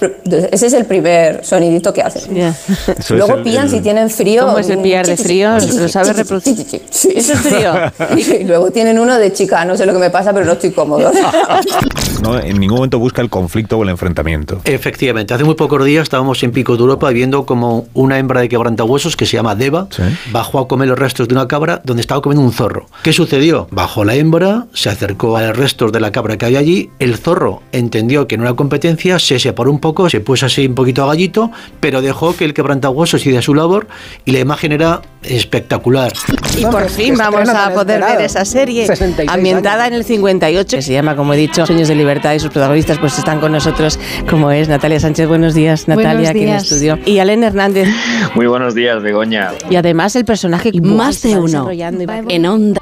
Entonces, 0.00 0.50
ese 0.52 0.66
es 0.66 0.72
el 0.74 0.84
primer 0.84 1.44
sonidito 1.44 1.92
que 1.92 2.02
hacen. 2.02 2.36
Eso 2.98 3.14
Luego 3.16 3.42
pillan 3.42 3.64
el- 3.66 3.70
si 3.70 3.80
tienen 3.80 4.10
frío. 4.10 4.44
¿Cómo 4.46 4.58
es 4.58 4.68
el 4.68 4.78
pillar 4.78 5.06
de 5.06 5.16
frío? 5.16 5.50
¿Lo 5.54 5.88
sabe 5.88 6.12
reproducir? 6.12 6.56
Sí. 6.90 7.10
¿Eso 7.14 7.32
es 7.32 7.38
frío? 7.40 7.72
Y 8.40 8.44
luego 8.44 8.70
tienen 8.70 8.98
uno 8.98 9.16
de 9.18 9.32
chica, 9.32 9.64
no 9.64 9.76
sé 9.76 9.86
lo 9.86 9.92
que 9.94 9.98
me 9.98 10.10
pasa, 10.10 10.32
pero 10.34 10.44
no 10.44 10.52
estoy 10.52 10.72
cómodo. 10.72 11.10
No, 12.22 12.38
en 12.38 12.58
ningún 12.60 12.76
momento 12.76 12.98
busca 12.98 13.22
el 13.22 13.30
conflicto 13.30 13.78
o 13.78 13.82
el 13.82 13.88
enfrentamiento. 13.88 14.60
Efectivamente, 14.64 15.34
hace 15.34 15.44
muy 15.44 15.54
pocos 15.54 15.84
días 15.84 16.04
estábamos 16.04 16.42
en 16.42 16.52
Pico 16.52 16.76
de 16.76 16.82
Europa 16.82 17.10
viendo 17.10 17.46
como 17.46 17.86
una 17.94 18.18
hembra 18.18 18.40
de 18.40 18.48
quebrantahuesos 18.48 19.16
que 19.16 19.26
se 19.26 19.36
llama 19.36 19.54
Deva 19.54 19.88
bajó 20.30 20.58
a 20.58 20.68
comer 20.68 20.88
los 20.88 20.98
restos 20.98 21.28
de 21.28 21.34
una 21.34 21.48
cabra 21.48 21.80
donde 21.84 22.00
estaba 22.00 22.20
comiendo 22.22 22.44
un 22.44 22.52
zorro. 22.52 22.86
¿Qué 23.02 23.12
sucedió? 23.12 23.66
Bajó 23.70 24.04
la 24.04 24.14
hembra, 24.14 24.66
se 24.72 24.88
acercó 24.88 25.36
a 25.36 25.42
los 25.42 25.56
restos 25.56 25.92
de 25.92 26.00
la 26.00 26.12
cabra 26.12 26.36
que 26.36 26.46
había 26.46 26.58
allí, 26.58 26.90
el 26.98 27.16
zorro 27.16 27.62
entendió 27.72 28.26
que 28.26 28.36
no 28.36 28.44
era 28.44 28.54
competencia, 28.54 29.18
se 29.18 29.38
separó 29.38 29.70
un 29.70 29.80
poco, 29.80 30.08
se 30.08 30.20
puso 30.20 30.46
así 30.46 30.66
un 30.66 30.74
poquito 30.74 31.04
a 31.04 31.06
gallito, 31.06 31.50
pero 31.80 32.02
dejó 32.02 32.36
que 32.36 32.44
el 32.44 32.54
quebrantahuesos 32.54 33.20
hiciera 33.20 33.42
su 33.42 33.54
labor 33.54 33.86
y 34.24 34.32
la 34.32 34.40
imagen 34.40 34.72
era 34.72 35.02
espectacular. 35.22 36.12
Y 36.56 36.64
por 36.66 36.88
fin 36.88 37.16
vamos 37.16 37.48
a 37.48 37.72
poder 37.72 38.00
ver 38.00 38.20
esa 38.20 38.44
serie 38.44 38.86
66 38.86 39.30
ambientada 39.30 39.86
en 39.86 39.94
el 39.94 40.04
58, 40.04 40.76
que 40.76 40.82
se 40.82 40.92
llama, 40.92 41.16
como 41.16 41.34
he 41.34 41.36
dicho, 41.36 41.66
Sueños 41.66 41.88
de 41.88 41.94
Libertad 42.04 42.34
y 42.34 42.38
sus 42.38 42.50
protagonistas 42.50 42.98
pues 42.98 43.18
están 43.18 43.40
con 43.40 43.52
nosotros, 43.52 43.98
como 44.28 44.50
es 44.50 44.68
Natalia 44.68 45.00
Sánchez. 45.00 45.26
Buenos 45.26 45.54
días, 45.54 45.88
Natalia, 45.88 46.12
Buenos 46.12 46.28
aquí 46.28 46.38
en 46.40 46.44
el 46.44 46.50
días. 46.50 46.62
estudio. 46.70 46.98
Y 47.06 47.18
Alen 47.18 47.42
Hernández. 47.44 47.88
Muy 48.34 48.46
buenos 48.46 48.74
días, 48.74 49.02
Begoña. 49.02 49.52
Y 49.70 49.76
además 49.76 50.14
el 50.16 50.24
personaje 50.26 50.70
que 50.70 50.80
Más 50.82 51.22
de 51.22 51.38
uno. 51.38 51.70
En 51.70 52.46
onda. 52.46 52.80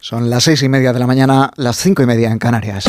Son 0.00 0.30
las 0.30 0.44
seis 0.44 0.62
y 0.62 0.68
media 0.68 0.92
de 0.92 0.98
la 0.98 1.06
mañana, 1.06 1.50
las 1.56 1.76
cinco 1.76 2.02
y 2.02 2.06
media 2.06 2.30
en 2.30 2.38
Canarias. 2.38 2.84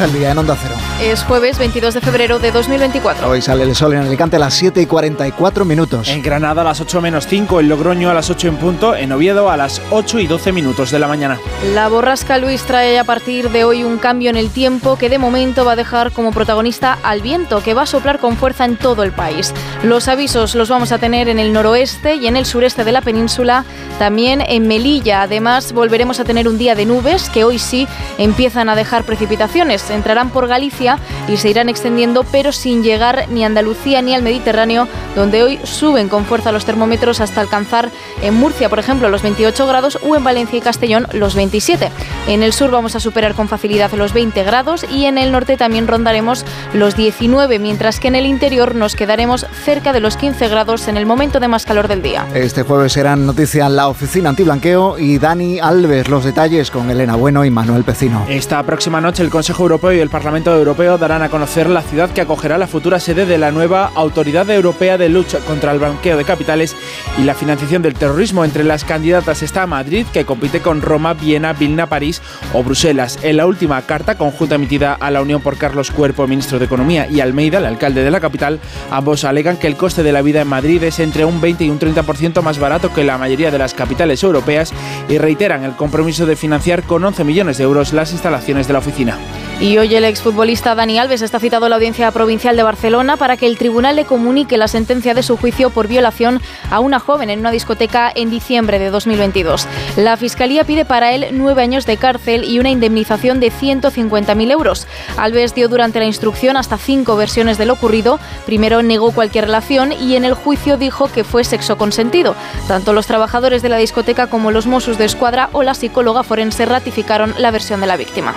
El 0.00 0.14
día 0.14 0.30
en 0.30 0.38
Onda 0.38 0.56
Cero. 0.58 0.79
Es 1.02 1.24
jueves 1.24 1.58
22 1.58 1.94
de 1.94 2.02
febrero 2.02 2.38
de 2.38 2.52
2024. 2.52 3.26
Hoy 3.26 3.40
sale 3.40 3.62
el 3.62 3.74
sol 3.74 3.94
en 3.94 4.00
Alicante 4.00 4.36
a 4.36 4.38
las 4.38 4.52
7 4.52 4.82
y 4.82 4.86
44 4.86 5.64
minutos. 5.64 6.08
En 6.08 6.20
Granada 6.20 6.60
a 6.60 6.64
las 6.64 6.82
8 6.82 7.00
menos 7.00 7.26
5, 7.26 7.58
en 7.58 7.70
Logroño 7.70 8.10
a 8.10 8.14
las 8.14 8.28
8 8.28 8.48
en 8.48 8.56
punto, 8.58 8.94
en 8.94 9.10
Oviedo 9.10 9.48
a 9.48 9.56
las 9.56 9.80
8 9.90 10.18
y 10.18 10.26
12 10.26 10.52
minutos 10.52 10.90
de 10.90 10.98
la 10.98 11.08
mañana. 11.08 11.38
La 11.72 11.88
borrasca 11.88 12.36
Luis 12.36 12.64
trae 12.64 12.98
a 12.98 13.04
partir 13.04 13.48
de 13.48 13.64
hoy 13.64 13.82
un 13.82 13.96
cambio 13.96 14.28
en 14.28 14.36
el 14.36 14.50
tiempo 14.50 14.98
que 14.98 15.08
de 15.08 15.16
momento 15.16 15.64
va 15.64 15.72
a 15.72 15.76
dejar 15.76 16.12
como 16.12 16.32
protagonista 16.32 16.98
al 17.02 17.22
viento, 17.22 17.62
que 17.62 17.72
va 17.72 17.82
a 17.82 17.86
soplar 17.86 18.18
con 18.18 18.36
fuerza 18.36 18.66
en 18.66 18.76
todo 18.76 19.02
el 19.02 19.12
país. 19.12 19.54
Los 19.82 20.06
avisos 20.06 20.54
los 20.54 20.68
vamos 20.68 20.92
a 20.92 20.98
tener 20.98 21.30
en 21.30 21.38
el 21.38 21.54
noroeste 21.54 22.16
y 22.16 22.26
en 22.26 22.36
el 22.36 22.44
sureste 22.44 22.84
de 22.84 22.92
la 22.92 23.00
península, 23.00 23.64
también 23.98 24.42
en 24.46 24.68
Melilla. 24.68 25.22
Además, 25.22 25.72
volveremos 25.72 26.20
a 26.20 26.24
tener 26.24 26.46
un 26.46 26.58
día 26.58 26.74
de 26.74 26.84
nubes 26.84 27.30
que 27.30 27.44
hoy 27.44 27.58
sí 27.58 27.88
empiezan 28.18 28.68
a 28.68 28.76
dejar 28.76 29.04
precipitaciones. 29.04 29.88
Entrarán 29.88 30.28
por 30.28 30.46
Galicia 30.46 30.89
y 31.28 31.36
se 31.36 31.50
irán 31.50 31.68
extendiendo, 31.68 32.24
pero 32.24 32.52
sin 32.52 32.82
llegar 32.82 33.26
ni 33.30 33.44
a 33.44 33.46
Andalucía 33.46 34.02
ni 34.02 34.14
al 34.14 34.22
Mediterráneo, 34.22 34.88
donde 35.14 35.42
hoy 35.42 35.60
suben 35.64 36.08
con 36.08 36.24
fuerza 36.24 36.52
los 36.52 36.64
termómetros 36.64 37.20
hasta 37.20 37.40
alcanzar 37.40 37.90
en 38.22 38.34
Murcia, 38.34 38.68
por 38.68 38.78
ejemplo, 38.78 39.08
los 39.08 39.22
28 39.22 39.66
grados 39.66 39.98
o 40.02 40.16
en 40.16 40.24
Valencia 40.24 40.58
y 40.58 40.62
Castellón 40.62 41.06
los 41.12 41.34
27. 41.34 41.90
En 42.28 42.42
el 42.42 42.52
sur 42.52 42.70
vamos 42.70 42.96
a 42.96 43.00
superar 43.00 43.34
con 43.34 43.48
facilidad 43.48 43.92
los 43.92 44.12
20 44.12 44.42
grados 44.44 44.86
y 44.90 45.06
en 45.06 45.18
el 45.18 45.32
norte 45.32 45.56
también 45.56 45.86
rondaremos 45.86 46.44
los 46.72 46.96
19, 46.96 47.58
mientras 47.58 48.00
que 48.00 48.08
en 48.08 48.14
el 48.14 48.26
interior 48.26 48.74
nos 48.74 48.96
quedaremos 48.96 49.46
cerca 49.64 49.92
de 49.92 50.00
los 50.00 50.16
15 50.16 50.48
grados 50.48 50.88
en 50.88 50.96
el 50.96 51.06
momento 51.06 51.40
de 51.40 51.48
más 51.48 51.64
calor 51.64 51.88
del 51.88 52.02
día. 52.02 52.26
Este 52.34 52.62
jueves 52.62 52.92
serán 52.92 53.26
noticia 53.26 53.66
en 53.66 53.76
la 53.76 53.88
oficina 53.88 54.30
antiblanqueo 54.30 54.98
y 54.98 55.18
Dani 55.18 55.58
Alves. 55.60 56.08
Los 56.08 56.24
detalles 56.24 56.70
con 56.70 56.90
Elena 56.90 57.16
Bueno 57.16 57.44
y 57.44 57.50
Manuel 57.50 57.84
Pecino. 57.84 58.24
Esta 58.28 58.62
próxima 58.62 59.00
noche 59.00 59.22
el 59.22 59.30
Consejo 59.30 59.62
Europeo 59.64 59.92
y 59.92 60.00
el 60.00 60.10
Parlamento 60.10 60.54
Europeo 60.54 60.79
darán 60.80 61.22
a 61.22 61.28
conocer 61.28 61.68
la 61.68 61.82
ciudad 61.82 62.10
que 62.10 62.22
acogerá 62.22 62.56
la 62.56 62.66
futura 62.66 62.98
sede 63.00 63.26
de 63.26 63.36
la 63.36 63.50
nueva 63.50 63.90
Autoridad 63.94 64.48
Europea 64.48 64.96
de 64.96 65.10
Lucha 65.10 65.38
contra 65.40 65.72
el 65.72 65.78
Blanqueo 65.78 66.16
de 66.16 66.24
Capitales 66.24 66.74
y 67.18 67.24
la 67.24 67.34
financiación 67.34 67.82
del 67.82 67.94
terrorismo. 67.94 68.46
Entre 68.46 68.64
las 68.64 68.84
candidatas 68.84 69.42
está 69.42 69.66
Madrid, 69.66 70.06
que 70.10 70.24
compite 70.24 70.60
con 70.60 70.80
Roma, 70.80 71.12
Viena, 71.12 71.52
Vilna, 71.52 71.86
París 71.86 72.22
o 72.54 72.62
Bruselas. 72.62 73.18
En 73.22 73.36
la 73.36 73.46
última 73.46 73.82
carta 73.82 74.16
conjunta 74.16 74.54
emitida 74.54 74.94
a 74.94 75.10
la 75.10 75.20
Unión 75.20 75.42
por 75.42 75.58
Carlos 75.58 75.90
Cuerpo, 75.90 76.26
ministro 76.26 76.58
de 76.58 76.64
Economía, 76.64 77.06
y 77.08 77.20
Almeida, 77.20 77.58
el 77.58 77.66
alcalde 77.66 78.02
de 78.02 78.10
la 78.10 78.20
capital, 78.20 78.58
ambos 78.90 79.24
alegan 79.24 79.58
que 79.58 79.66
el 79.66 79.76
coste 79.76 80.02
de 80.02 80.12
la 80.12 80.22
vida 80.22 80.40
en 80.40 80.48
Madrid 80.48 80.82
es 80.82 80.98
entre 80.98 81.26
un 81.26 81.42
20 81.42 81.64
y 81.64 81.70
un 81.70 81.78
30% 81.78 82.40
más 82.42 82.58
barato 82.58 82.92
que 82.94 83.04
la 83.04 83.18
mayoría 83.18 83.50
de 83.50 83.58
las 83.58 83.74
capitales 83.74 84.22
europeas 84.22 84.72
y 85.10 85.18
reiteran 85.18 85.62
el 85.64 85.76
compromiso 85.76 86.24
de 86.24 86.36
financiar 86.36 86.84
con 86.84 87.04
11 87.04 87.24
millones 87.24 87.58
de 87.58 87.64
euros 87.64 87.92
las 87.92 88.12
instalaciones 88.12 88.66
de 88.66 88.72
la 88.72 88.78
oficina. 88.78 89.18
Y 89.60 89.76
hoy 89.76 89.94
el 89.94 90.06
exfutbolista 90.06 90.74
Dani 90.74 90.98
Alves 90.98 91.20
está 91.20 91.38
citado 91.38 91.66
a 91.66 91.68
la 91.68 91.76
Audiencia 91.76 92.10
Provincial 92.12 92.56
de 92.56 92.62
Barcelona 92.62 93.18
para 93.18 93.36
que 93.36 93.46
el 93.46 93.58
tribunal 93.58 93.94
le 93.96 94.06
comunique 94.06 94.56
la 94.56 94.68
sentencia 94.68 95.12
de 95.12 95.22
su 95.22 95.36
juicio 95.36 95.68
por 95.68 95.86
violación 95.86 96.40
a 96.70 96.80
una 96.80 96.98
joven 96.98 97.28
en 97.28 97.40
una 97.40 97.50
discoteca 97.50 98.10
en 98.14 98.30
diciembre 98.30 98.78
de 98.78 98.88
2022. 98.88 99.68
La 99.96 100.16
Fiscalía 100.16 100.64
pide 100.64 100.86
para 100.86 101.12
él 101.12 101.26
nueve 101.32 101.60
años 101.60 101.84
de 101.84 101.98
cárcel 101.98 102.44
y 102.44 102.58
una 102.58 102.70
indemnización 102.70 103.38
de 103.38 103.52
150.000 103.52 104.50
euros. 104.50 104.86
Alves 105.18 105.54
dio 105.54 105.68
durante 105.68 105.98
la 105.98 106.06
instrucción 106.06 106.56
hasta 106.56 106.78
cinco 106.78 107.16
versiones 107.16 107.58
de 107.58 107.66
lo 107.66 107.74
ocurrido. 107.74 108.18
Primero 108.46 108.82
negó 108.82 109.12
cualquier 109.12 109.44
relación 109.44 109.92
y 109.92 110.16
en 110.16 110.24
el 110.24 110.32
juicio 110.32 110.78
dijo 110.78 111.12
que 111.12 111.22
fue 111.22 111.44
sexo 111.44 111.76
consentido. 111.76 112.34
Tanto 112.66 112.94
los 112.94 113.06
trabajadores 113.06 113.60
de 113.60 113.68
la 113.68 113.76
discoteca 113.76 114.28
como 114.28 114.52
los 114.52 114.66
Mossos 114.66 114.96
de 114.96 115.04
Escuadra 115.04 115.50
o 115.52 115.62
la 115.62 115.74
psicóloga 115.74 116.22
forense 116.22 116.64
ratificaron 116.64 117.34
la 117.36 117.50
versión 117.50 117.82
de 117.82 117.88
la 117.88 117.98
víctima. 117.98 118.34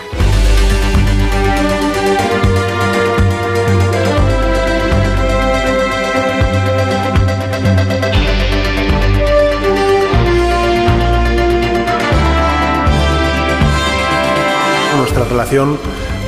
Relación 15.33 15.77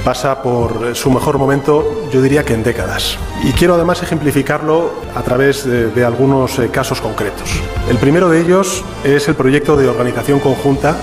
pasa 0.04 0.41
por 0.41 0.96
su 0.96 1.10
mejor 1.12 1.38
momento, 1.38 2.10
yo 2.12 2.22
diría 2.22 2.44
que 2.44 2.54
en 2.54 2.63
décadas. 2.63 3.18
Y 3.44 3.52
quiero 3.52 3.76
además 3.76 4.02
ejemplificarlo 4.02 4.91
a 5.15 5.22
través 5.22 5.63
de, 5.63 5.91
de 5.91 6.04
algunos 6.04 6.60
eh, 6.60 6.70
casos 6.70 7.02
concretos. 7.02 7.50
El 7.89 7.98
primero 7.98 8.30
de 8.30 8.41
ellos 8.41 8.84
es 9.04 9.28
el 9.28 9.36
proyecto 9.36 9.78
de 9.78 9.88
organización 9.88 10.39
conjunta 10.39 10.96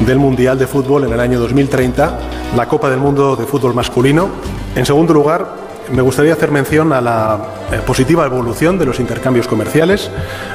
del 0.00 0.18
Mundial 0.18 0.58
de 0.58 0.66
Fútbol 0.66 1.04
en 1.04 1.12
el 1.12 1.20
año 1.20 1.40
2030, 1.40 2.18
la 2.56 2.68
Copa 2.68 2.90
del 2.90 2.98
Mundo 2.98 3.36
de 3.36 3.46
Fútbol 3.46 3.74
masculino. 3.74 4.28
En 4.76 4.84
segundo 4.84 5.12
lugar, 5.14 5.70
me 5.92 6.02
gustaría 6.02 6.34
hacer 6.34 6.50
mención 6.50 6.92
a 6.92 7.00
la 7.00 7.38
eh, 7.72 7.80
positiva 7.86 8.24
evolución 8.24 8.78
de 8.78 8.86
los 8.86 9.00
intercambios 9.00 9.48
comerciales, 9.48 10.10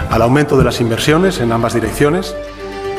al 0.10 0.22
aumento 0.22 0.58
de 0.58 0.64
las 0.64 0.82
inversiones 0.82 1.40
en 1.40 1.52
ambas 1.52 1.74
direcciones. 1.74 2.36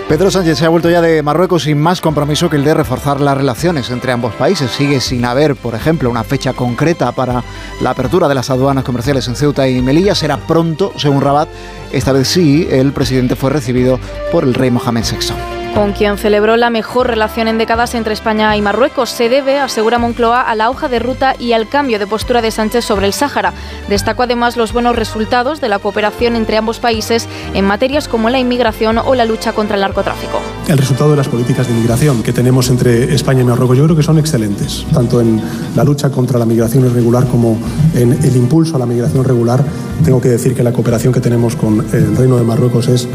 Pedro 0.08 0.30
Sánchez 0.30 0.58
se 0.58 0.64
ha 0.64 0.68
vuelto 0.68 0.88
ya 0.88 1.00
de 1.00 1.20
Marruecos 1.20 1.64
sin 1.64 1.80
más 1.80 2.00
compromiso 2.00 2.48
que 2.48 2.54
el 2.54 2.62
de 2.62 2.74
reforzar 2.74 3.20
las 3.20 3.36
relaciones 3.36 3.90
entre 3.90 4.12
ambos 4.12 4.34
países. 4.34 4.70
Sigue 4.70 5.00
sin 5.00 5.24
haber, 5.24 5.56
por 5.56 5.74
ejemplo, 5.74 6.08
una 6.08 6.22
fecha 6.22 6.52
concreta 6.52 7.10
para 7.10 7.42
la 7.80 7.90
apertura 7.90 8.28
de 8.28 8.36
las 8.36 8.48
aduanas 8.48 8.84
comerciales 8.84 9.26
en 9.26 9.34
Ceuta 9.34 9.66
y 9.66 9.82
Melilla. 9.82 10.14
Será 10.14 10.36
pronto, 10.36 10.92
según 10.96 11.22
Rabat. 11.22 11.48
Esta 11.90 12.12
vez 12.12 12.28
sí, 12.28 12.68
el 12.70 12.92
presidente 12.92 13.34
fue 13.34 13.50
recibido 13.50 13.98
por 14.30 14.44
el 14.44 14.54
rey 14.54 14.70
Mohamed 14.70 15.04
VI 15.04 15.55
con 15.76 15.92
quien 15.92 16.16
celebró 16.16 16.56
la 16.56 16.70
mejor 16.70 17.06
relación 17.06 17.48
en 17.48 17.58
décadas 17.58 17.94
entre 17.94 18.14
España 18.14 18.56
y 18.56 18.62
Marruecos. 18.62 19.10
Se 19.10 19.28
debe, 19.28 19.58
asegura 19.58 19.98
Moncloa, 19.98 20.40
a 20.40 20.54
la 20.54 20.70
hoja 20.70 20.88
de 20.88 20.98
ruta 20.98 21.34
y 21.38 21.52
al 21.52 21.68
cambio 21.68 21.98
de 21.98 22.06
postura 22.06 22.40
de 22.40 22.50
Sánchez 22.50 22.82
sobre 22.82 23.04
el 23.04 23.12
Sáhara. 23.12 23.52
Destacó 23.86 24.22
además 24.22 24.56
los 24.56 24.72
buenos 24.72 24.96
resultados 24.96 25.60
de 25.60 25.68
la 25.68 25.78
cooperación 25.78 26.34
entre 26.34 26.56
ambos 26.56 26.78
países 26.78 27.28
en 27.52 27.66
materias 27.66 28.08
como 28.08 28.30
la 28.30 28.38
inmigración 28.38 28.96
o 28.96 29.14
la 29.14 29.26
lucha 29.26 29.52
contra 29.52 29.74
el 29.74 29.82
narcotráfico. 29.82 30.40
El 30.66 30.78
resultado 30.78 31.10
de 31.10 31.18
las 31.18 31.28
políticas 31.28 31.66
de 31.66 31.74
inmigración 31.74 32.22
que 32.22 32.32
tenemos 32.32 32.70
entre 32.70 33.14
España 33.14 33.42
y 33.42 33.44
Marruecos 33.44 33.76
yo 33.76 33.84
creo 33.84 33.96
que 33.96 34.02
son 34.02 34.18
excelentes, 34.18 34.86
tanto 34.94 35.20
en 35.20 35.42
la 35.76 35.84
lucha 35.84 36.08
contra 36.08 36.38
la 36.38 36.46
migración 36.46 36.86
irregular 36.86 37.26
como 37.26 37.58
en 37.94 38.12
el 38.12 38.34
impulso 38.34 38.76
a 38.76 38.78
la 38.78 38.86
migración 38.86 39.24
regular. 39.24 39.62
Tengo 40.02 40.22
que 40.22 40.30
decir 40.30 40.54
que 40.54 40.62
la 40.62 40.72
cooperación 40.72 41.12
que 41.12 41.20
tenemos 41.20 41.54
con 41.54 41.86
el 41.92 42.16
Reino 42.16 42.38
de 42.38 42.44
Marruecos 42.44 42.88
es 42.88 43.06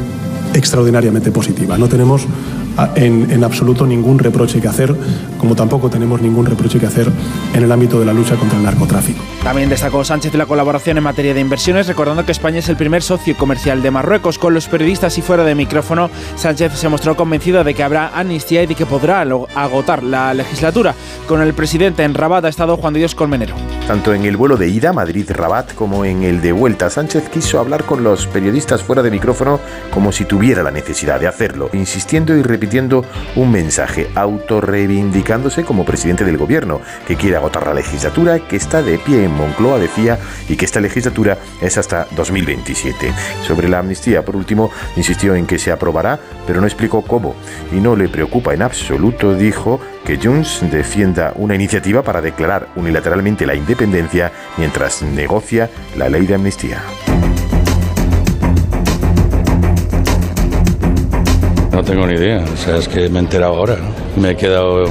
extraordinariamente 0.54 1.32
positiva. 1.32 1.78
No 1.78 1.88
tenemos 1.88 2.26
en, 2.96 3.30
en, 3.32 3.44
absoluto 3.44 3.86
ningún 3.86 4.20
reproche 4.20 4.62
que 4.62 4.68
hacer, 4.68 4.96
como 5.38 5.56
tampoco 5.56 5.90
tenemos 5.90 6.22
ningún 6.22 6.46
reproche 6.46 6.80
que 6.80 6.86
hacer 6.86 7.12
en 7.54 7.64
el 7.64 7.72
ámbito 7.72 8.00
de 8.00 8.06
la 8.06 8.14
lucha 8.14 8.36
contra 8.36 8.58
el 8.58 8.64
narcotráfico. 8.64 9.22
También 9.44 9.70
destacó 9.70 10.04
Sánchez 10.04 10.34
la 10.36 10.46
colaboración 10.46 10.98
en 10.98 11.04
materia 11.04 11.34
de 11.34 11.42
inversiones, 11.42 11.88
recordando 11.88 12.26
que 12.26 12.32
España 12.32 12.60
es 12.60 12.70
el 12.70 12.78
primer 12.78 13.02
socio 13.02 13.36
comercial 13.36 13.82
de 13.82 13.92
Marruecos. 13.92 14.38
Con 14.38 14.54
los 14.54 14.68
periodistas 14.68 15.18
y 15.18 15.22
fuera 15.22 15.44
de 15.44 15.56
micrófono, 15.56 16.10
Sánchez 16.36 16.74
se 16.74 16.90
mostró 16.90 17.16
convencido 17.16 17.64
de 17.64 17.74
que 17.74 17.84
habrá 17.84 18.10
amnistía 18.10 18.64
y 18.64 18.68
de 18.68 18.76
que 18.76 18.86
podrá 18.86 19.22
agotar 19.22 20.04
la 20.04 20.34
legislatura. 20.34 20.96
Con 21.28 21.42
el 21.42 21.54
presidente 21.54 22.04
en 22.04 22.14
Rabat 22.14 22.46
ha 22.46 22.50
estado 22.50 22.78
Juan 22.78 22.94
de 22.94 23.00
Dios 23.00 23.16
Colmenero. 23.16 23.56
Tanto 23.88 24.14
en 24.14 24.26
el 24.26 24.38
vuelo 24.38 24.58
de 24.58 24.70
ida 24.70 24.94
Madrid-Rabat 24.94 25.74
como 25.74 26.06
en 26.06 26.24
el 26.24 26.42
de 26.42 26.52
vuelta, 26.52 26.90
Sánchez 26.90 27.30
quiso 27.30 27.60
hablar 27.60 27.84
con 27.84 28.04
los 28.04 28.28
periodistas 28.28 28.84
fuera 28.84 29.02
de 29.02 29.12
micrófono 29.12 29.60
como 29.92 30.12
si 30.12 30.26
tuviera 30.26 30.64
la 30.64 30.72
necesidad 30.72 31.20
de 31.20 31.28
hacerlo, 31.28 31.70
insistiendo 31.74 32.36
y 32.36 32.42
repitiendo 32.42 32.61
un 33.36 33.52
mensaje, 33.52 34.10
autorreivindicándose 34.16 35.64
como 35.64 35.86
presidente 35.86 36.24
del 36.24 36.38
gobierno, 36.38 36.82
que 37.08 37.16
quiere 37.16 37.38
agotar 37.38 37.66
la 37.68 37.74
legislatura, 37.74 38.40
que 38.40 38.56
está 38.56 38.82
de 38.82 39.00
pie 39.00 39.26
en 39.26 39.34
Moncloa, 39.34 39.80
decía, 39.80 40.20
y 40.48 40.56
que 40.56 40.66
esta 40.66 40.80
legislatura 40.80 41.38
es 41.62 41.78
hasta 41.78 42.08
2027. 42.16 43.14
Sobre 43.46 43.68
la 43.68 43.80
amnistía, 43.80 44.24
por 44.24 44.36
último, 44.36 44.72
insistió 44.96 45.36
en 45.36 45.48
que 45.48 45.60
se 45.60 45.72
aprobará, 45.72 46.20
pero 46.46 46.62
no 46.62 46.68
explicó 46.68 47.02
cómo, 47.02 47.36
y 47.72 47.76
no 47.76 47.96
le 47.96 48.10
preocupa 48.10 48.54
en 48.54 48.62
absoluto, 48.62 49.36
dijo, 49.36 49.80
que 50.06 50.18
Junts 50.18 50.62
defienda 50.72 51.34
una 51.36 51.56
iniciativa 51.56 52.04
para 52.04 52.22
declarar 52.22 52.68
unilateralmente 52.76 53.46
la 53.46 53.56
independencia 53.56 54.32
mientras 54.58 55.02
negocia 55.02 55.70
la 55.96 56.10
ley 56.10 56.26
de 56.26 56.36
amnistía. 56.36 56.82
No 61.82 61.88
tengo 61.88 62.06
ni 62.06 62.14
idea, 62.14 62.44
o 62.44 62.58
sea, 62.58 62.78
es 62.78 62.88
que 62.88 63.10
me 63.10 63.18
he 63.18 63.22
enterado 63.24 63.56
ahora, 63.56 63.76
¿no? 63.76 64.22
Me 64.22 64.30
he 64.30 64.36
quedado 64.36 64.84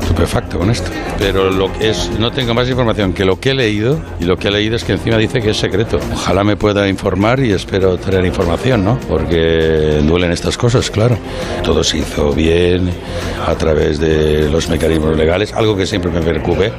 estupefacto 0.00 0.58
con 0.58 0.70
esto. 0.70 0.90
Pero 1.18 1.50
lo 1.50 1.70
que 1.70 1.90
es, 1.90 2.10
no 2.18 2.32
tengo 2.32 2.54
más 2.54 2.66
información 2.70 3.12
que 3.12 3.26
lo 3.26 3.38
que 3.38 3.50
he 3.50 3.54
leído, 3.54 4.00
y 4.18 4.24
lo 4.24 4.38
que 4.38 4.48
he 4.48 4.50
leído 4.50 4.76
es 4.76 4.84
que 4.84 4.92
encima 4.92 5.18
dice 5.18 5.42
que 5.42 5.50
es 5.50 5.58
secreto. 5.58 5.98
Ojalá 6.14 6.44
me 6.44 6.56
pueda 6.56 6.88
informar 6.88 7.40
y 7.40 7.52
espero 7.52 7.98
tener 7.98 8.24
información, 8.24 8.86
¿no? 8.86 8.98
Porque 9.06 10.00
duelen 10.02 10.32
estas 10.32 10.56
cosas, 10.56 10.90
claro. 10.90 11.18
Todo 11.62 11.84
se 11.84 11.98
hizo 11.98 12.32
bien 12.32 12.88
a 13.46 13.54
través 13.54 14.00
de 14.00 14.48
los 14.48 14.70
mecanismos 14.70 15.14
legales, 15.14 15.52
algo 15.52 15.76
que 15.76 15.84
siempre 15.84 16.10
me 16.10 16.22
preocupe. 16.22 16.72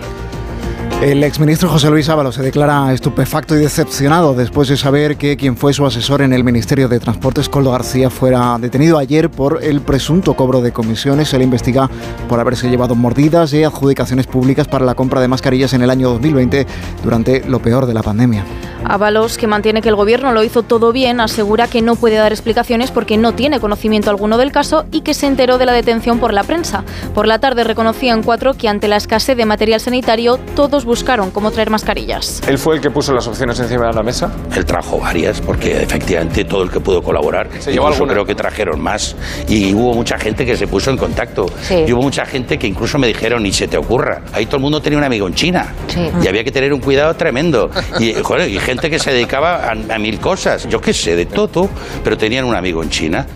El 1.01 1.23
exministro 1.23 1.69
José 1.69 1.91
Luis 1.91 2.09
Ábalos 2.09 2.33
se 2.33 2.41
declara 2.41 2.91
estupefacto 2.91 3.55
y 3.55 3.59
decepcionado 3.59 4.33
después 4.33 4.67
de 4.67 4.77
saber 4.77 5.15
que 5.15 5.37
quien 5.37 5.55
fue 5.55 5.71
su 5.71 5.85
asesor 5.85 6.23
en 6.23 6.33
el 6.33 6.43
Ministerio 6.43 6.87
de 6.87 6.99
Transportes, 6.99 7.49
Coldo 7.49 7.69
García, 7.69 8.09
fuera 8.09 8.57
detenido 8.59 8.97
ayer 8.97 9.29
por 9.29 9.63
el 9.63 9.81
presunto 9.81 10.33
cobro 10.33 10.59
de 10.61 10.71
comisiones. 10.71 11.29
Se 11.29 11.37
le 11.37 11.43
investiga 11.43 11.87
por 12.27 12.39
haberse 12.39 12.67
llevado 12.67 12.95
mordidas 12.95 13.53
y 13.53 13.63
adjudicaciones 13.63 14.25
públicas 14.25 14.67
para 14.67 14.85
la 14.85 14.95
compra 14.95 15.21
de 15.21 15.27
mascarillas 15.27 15.73
en 15.73 15.83
el 15.83 15.91
año 15.91 16.09
2020 16.09 16.65
durante 17.03 17.47
lo 17.47 17.61
peor 17.61 17.85
de 17.85 17.93
la 17.93 18.01
pandemia. 18.01 18.43
Ábalos, 18.83 19.37
que 19.37 19.47
mantiene 19.47 19.81
que 19.81 19.89
el 19.89 19.95
gobierno 19.95 20.31
lo 20.31 20.43
hizo 20.43 20.63
todo 20.63 20.91
bien, 20.91 21.19
asegura 21.19 21.67
que 21.67 21.81
no 21.81 21.95
puede 21.95 22.15
dar 22.15 22.31
explicaciones 22.31 22.89
porque 22.89 23.17
no 23.17 23.33
tiene 23.33 23.59
conocimiento 23.59 24.09
alguno 24.09 24.37
del 24.37 24.51
caso 24.51 24.85
y 24.91 25.01
que 25.01 25.13
se 25.13 25.27
enteró 25.27 25.59
de 25.59 25.65
la 25.65 25.73
detención 25.73 26.19
por 26.19 26.33
la 26.33 26.43
prensa. 26.43 26.83
Por 27.13 27.27
la 27.27 27.37
tarde 27.37 27.63
reconocían 27.63 28.23
cuatro 28.23 28.55
que 28.55 28.67
ante 28.67 28.87
la 28.87 28.95
escasez 28.95 29.37
de 29.37 29.45
material 29.45 29.79
sanitario 29.79 30.37
todos 30.55 30.85
buscaron 30.87 31.29
cómo 31.31 31.51
traer 31.51 31.69
mascarillas. 31.69 32.41
¿Él 32.47 32.57
fue 32.57 32.75
el 32.75 32.81
que 32.81 32.89
puso 32.89 33.13
las 33.13 33.27
opciones 33.27 33.59
encima 33.59 33.87
de 33.87 33.93
la 33.93 34.01
mesa? 34.01 34.31
Él 34.55 34.65
trajo 34.65 34.97
varias 34.99 35.41
porque 35.41 35.83
efectivamente 35.83 36.45
todo 36.45 36.63
el 36.63 36.71
que 36.71 36.79
pudo 36.79 37.01
colaborar, 37.03 37.47
¿Se 37.59 37.71
incluso 37.73 38.05
creo 38.05 38.25
que 38.25 38.33
trajeron 38.33 38.81
más 38.81 39.15
y 39.47 39.73
hubo 39.73 39.93
mucha 39.93 40.17
gente 40.17 40.45
que 40.45 40.55
se 40.57 40.65
puso 40.67 40.89
en 40.89 40.97
contacto 40.97 41.45
Sí. 41.61 41.83
y 41.87 41.93
hubo 41.93 42.01
mucha 42.01 42.25
gente 42.25 42.57
que 42.57 42.65
incluso 42.67 42.97
me 42.97 43.07
dijeron 43.07 43.43
ni 43.43 43.51
se 43.51 43.67
te 43.67 43.77
ocurra. 43.77 44.21
Ahí 44.33 44.45
todo 44.45 44.57
el 44.57 44.63
mundo 44.63 44.81
tenía 44.81 44.97
un 44.97 45.03
amigo 45.05 45.27
en 45.27 45.33
China 45.35 45.73
Sí. 45.87 46.09
y 46.23 46.27
había 46.27 46.43
que 46.43 46.51
tener 46.51 46.73
un 46.73 46.79
cuidado 46.79 47.13
tremendo 47.15 47.69
y, 47.99 48.13
joder, 48.23 48.49
y 48.49 48.57
gente 48.59 48.89
que 48.89 48.97
se 48.97 49.11
dedicaba 49.11 49.65
a, 49.67 49.71
a 49.71 49.99
mil 49.99 50.19
cosas, 50.19 50.67
yo 50.69 50.79
qué 50.79 50.93
sé, 50.93 51.15
de 51.15 51.25
todo, 51.25 51.69
pero 52.03 52.17
tenían 52.17 52.45
un 52.45 52.55
amigo 52.55 52.81
en 52.81 52.89
China. 52.89 53.27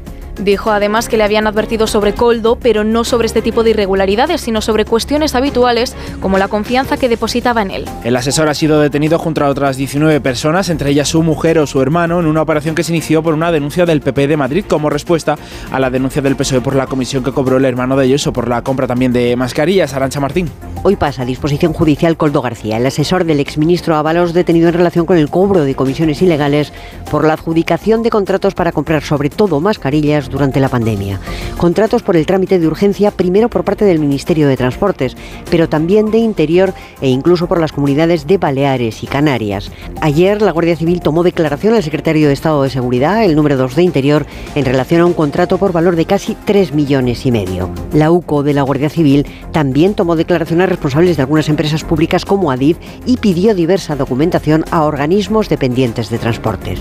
Dijo 0.42 0.72
además 0.72 1.08
que 1.08 1.18
le 1.18 1.24
habían 1.24 1.46
advertido 1.46 1.86
sobre 1.86 2.14
Coldo, 2.16 2.56
pero 2.56 2.84
no 2.84 3.04
sobre 3.04 3.28
este 3.28 3.44
tipo 3.44 3.64
de 3.64 3.70
irregularidades, 3.70 4.42
sino 4.42 4.60
sobre 4.62 4.86
cuestiones 4.86 5.36
habituales 5.36 5.96
como 6.20 6.40
la 6.40 6.48
confianza 6.48 6.98
que 6.98 7.10
depositaba 7.10 7.62
en 7.62 7.70
él. 7.70 7.86
El 8.04 8.16
asesor 8.16 8.50
ha 8.50 8.56
sido 8.56 8.82
detenido 8.82 9.20
junto 9.20 9.46
a 9.46 9.50
otras 9.50 9.78
19 9.78 10.20
personas, 10.20 10.70
entre 10.70 10.90
ellas 10.90 11.10
su 11.10 11.22
mujer 11.22 11.60
o 11.60 11.68
su 11.68 11.80
hermano, 11.80 12.20
en 12.20 12.26
una 12.26 12.42
operación 12.42 12.74
que 12.74 12.84
se 12.84 12.92
inició 12.92 13.22
por 13.22 13.36
una 13.36 13.52
denuncia 13.52 13.86
del 13.86 14.02
PP 14.02 14.28
de 14.28 14.38
Madrid 14.38 14.66
como 14.68 14.90
respuesta 14.90 15.38
a 15.72 15.80
la 15.80 15.92
denuncia 15.92 16.24
del 16.24 16.36
PSOE 16.36 16.62
por 16.62 16.76
la 16.76 16.88
comisión 16.88 17.24
que 17.24 17.32
cobró 17.32 17.58
el 17.58 17.66
hermano 17.66 17.96
de 17.96 18.08
ellos 18.08 18.26
o 18.26 18.34
por 18.34 18.48
la 18.48 18.64
compra 18.64 18.88
también 18.88 19.14
de 19.14 19.36
mascarillas. 19.36 19.94
Arancha 19.94 20.20
Martín. 20.20 20.50
Hoy 20.84 20.96
pasa 20.96 21.22
a 21.22 21.26
disposición 21.26 21.74
judicial 21.74 22.18
Coldo 22.18 22.42
García, 22.42 22.78
el 22.78 22.86
asesor 22.88 23.26
del 23.26 23.40
exministro 23.40 23.96
Ábalos 23.96 24.34
detenido 24.34 24.70
en 24.70 24.74
relación 24.74 25.06
con 25.06 25.20
el 25.20 25.30
cobro 25.30 25.64
de 25.64 25.76
comisiones 25.76 26.24
ilegales 26.24 26.74
por 27.12 27.24
la 27.24 27.34
adjudicación 27.34 28.02
de 28.02 28.10
contratos 28.10 28.56
para 28.56 28.72
comprar 28.72 29.04
sobre 29.04 29.30
todo 29.30 29.60
mascarillas 29.60 30.31
durante 30.32 30.60
la 30.60 30.70
pandemia. 30.70 31.20
Contratos 31.58 32.02
por 32.02 32.16
el 32.16 32.26
trámite 32.26 32.58
de 32.58 32.68
urgencia 32.68 33.12
primero 33.12 33.50
por 33.50 33.64
parte 33.64 33.86
del 33.86 34.00
Ministerio 34.00 34.48
de 34.48 34.58
Transportes, 34.58 35.16
pero 35.50 35.70
también 35.70 36.10
de 36.10 36.18
Interior 36.18 36.74
e 37.02 37.10
incluso 37.10 37.48
por 37.48 37.60
las 37.60 37.72
comunidades 37.72 38.26
de 38.26 38.38
Baleares 38.38 39.04
y 39.04 39.08
Canarias. 39.08 39.72
Ayer 40.02 40.42
la 40.42 40.52
Guardia 40.52 40.76
Civil 40.76 41.02
tomó 41.02 41.24
declaración 41.24 41.74
al 41.74 41.84
secretario 41.84 42.28
de 42.28 42.34
Estado 42.34 42.64
de 42.64 42.70
Seguridad, 42.70 43.24
el 43.24 43.36
número 43.36 43.58
2 43.58 43.76
de 43.76 43.84
Interior, 43.84 44.26
en 44.56 44.66
relación 44.66 45.02
a 45.02 45.06
un 45.06 45.14
contrato 45.14 45.58
por 45.58 45.72
valor 45.72 45.96
de 45.96 46.06
casi 46.06 46.36
3 46.46 46.74
millones 46.74 47.26
y 47.26 47.32
medio. 47.32 47.70
La 47.94 48.12
UCO 48.12 48.44
de 48.44 48.54
la 48.54 48.64
Guardia 48.64 48.90
Civil 48.90 49.26
también 49.52 49.94
tomó 49.94 50.16
declaración 50.16 50.62
a 50.62 50.66
responsables 50.66 51.18
de 51.18 51.24
algunas 51.24 51.50
empresas 51.50 51.84
públicas 51.84 52.26
como 52.26 52.52
Adif 52.52 52.78
y 53.06 53.18
pidió 53.18 53.54
diversa 53.54 53.96
documentación 53.96 54.66
a 54.72 54.84
organismos 54.84 55.50
dependientes 55.50 56.10
de 56.10 56.18
transportes. 56.18 56.80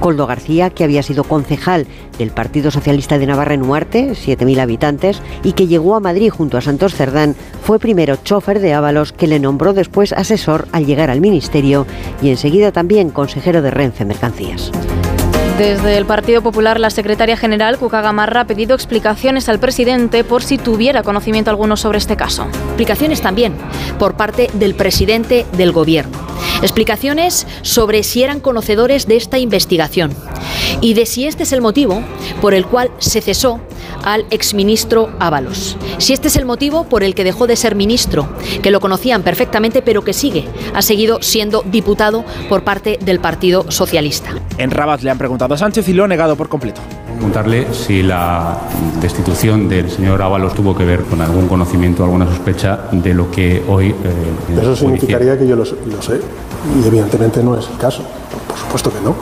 Coldo 0.00 0.26
García, 0.26 0.70
que 0.70 0.84
había 0.84 1.02
sido 1.02 1.24
concejal 1.24 1.86
del 2.18 2.30
Partido 2.30 2.70
Socialista 2.70 3.18
de 3.18 3.26
Navarra 3.26 3.54
en 3.54 3.68
Huarte, 3.68 4.10
7.000 4.10 4.60
habitantes, 4.60 5.22
y 5.42 5.52
que 5.52 5.66
llegó 5.66 5.96
a 5.96 6.00
Madrid 6.00 6.30
junto 6.30 6.58
a 6.58 6.60
Santos 6.60 6.94
Cerdán, 6.94 7.36
fue 7.62 7.78
primero 7.78 8.16
chofer 8.16 8.60
de 8.60 8.74
Ábalos, 8.74 9.12
que 9.12 9.26
le 9.26 9.40
nombró 9.40 9.72
después 9.72 10.12
asesor 10.12 10.68
al 10.72 10.86
llegar 10.86 11.10
al 11.10 11.20
ministerio 11.20 11.86
y 12.20 12.30
enseguida 12.30 12.72
también 12.72 13.10
consejero 13.10 13.62
de 13.62 13.70
Renfe 13.70 14.04
Mercancías. 14.04 14.70
Desde 15.58 15.98
el 15.98 16.06
Partido 16.06 16.40
Popular, 16.40 16.78
la 16.78 16.88
secretaria 16.88 17.36
general, 17.36 17.78
Cuca 17.78 18.00
Gamarra, 18.00 18.42
ha 18.42 18.46
pedido 18.46 18.76
explicaciones 18.76 19.48
al 19.48 19.58
presidente 19.58 20.22
por 20.22 20.44
si 20.44 20.56
tuviera 20.56 21.02
conocimiento 21.02 21.50
alguno 21.50 21.76
sobre 21.76 21.98
este 21.98 22.16
caso. 22.16 22.44
Explicaciones 22.44 23.20
también 23.20 23.54
por 23.98 24.14
parte 24.14 24.48
del 24.54 24.76
presidente 24.76 25.46
del 25.54 25.72
Gobierno. 25.72 26.16
Explicaciones 26.62 27.44
sobre 27.62 28.04
si 28.04 28.22
eran 28.22 28.38
conocedores 28.38 29.08
de 29.08 29.16
esta 29.16 29.38
investigación 29.38 30.14
y 30.80 30.94
de 30.94 31.06
si 31.06 31.26
este 31.26 31.42
es 31.42 31.52
el 31.52 31.60
motivo 31.60 32.04
por 32.40 32.54
el 32.54 32.64
cual 32.64 32.92
se 32.98 33.20
cesó 33.20 33.60
al 34.04 34.26
exministro 34.30 35.10
Ábalos. 35.18 35.76
Si 35.98 36.12
este 36.12 36.28
es 36.28 36.36
el 36.36 36.44
motivo 36.44 36.84
por 36.84 37.02
el 37.02 37.14
que 37.14 37.24
dejó 37.24 37.46
de 37.46 37.56
ser 37.56 37.74
ministro, 37.74 38.28
que 38.62 38.70
lo 38.70 38.80
conocían 38.80 39.22
perfectamente, 39.22 39.82
pero 39.82 40.04
que 40.04 40.12
sigue, 40.12 40.46
ha 40.74 40.82
seguido 40.82 41.20
siendo 41.20 41.62
diputado 41.62 42.24
por 42.48 42.62
parte 42.62 42.98
del 43.00 43.20
Partido 43.20 43.70
Socialista. 43.70 44.30
En 44.58 44.70
Rabat 44.70 45.02
le 45.02 45.10
han 45.10 45.18
preguntado 45.18 45.47
Sánchez 45.56 45.88
y 45.88 45.92
lo 45.92 46.04
ha 46.04 46.08
negado 46.08 46.36
por 46.36 46.48
completo. 46.48 46.80
Preguntarle 47.14 47.66
si 47.72 48.02
la 48.02 48.58
destitución 49.00 49.68
del 49.68 49.90
señor 49.90 50.22
Ábalos 50.22 50.54
tuvo 50.54 50.76
que 50.76 50.84
ver 50.84 51.02
con 51.02 51.20
algún 51.20 51.48
conocimiento, 51.48 52.04
alguna 52.04 52.26
sospecha 52.26 52.78
de 52.92 53.14
lo 53.14 53.30
que 53.30 53.62
hoy. 53.68 53.88
Eh, 53.88 54.60
Eso 54.60 54.76
significaría 54.76 55.36
que 55.38 55.46
yo 55.46 55.56
lo, 55.56 55.64
lo 55.64 56.02
sé 56.02 56.20
y 56.82 56.86
evidentemente 56.86 57.42
no 57.42 57.58
es 57.58 57.68
el 57.68 57.76
caso. 57.78 58.04
Por 58.46 58.56
supuesto 58.56 58.92
que 58.92 59.00
no. 59.00 59.14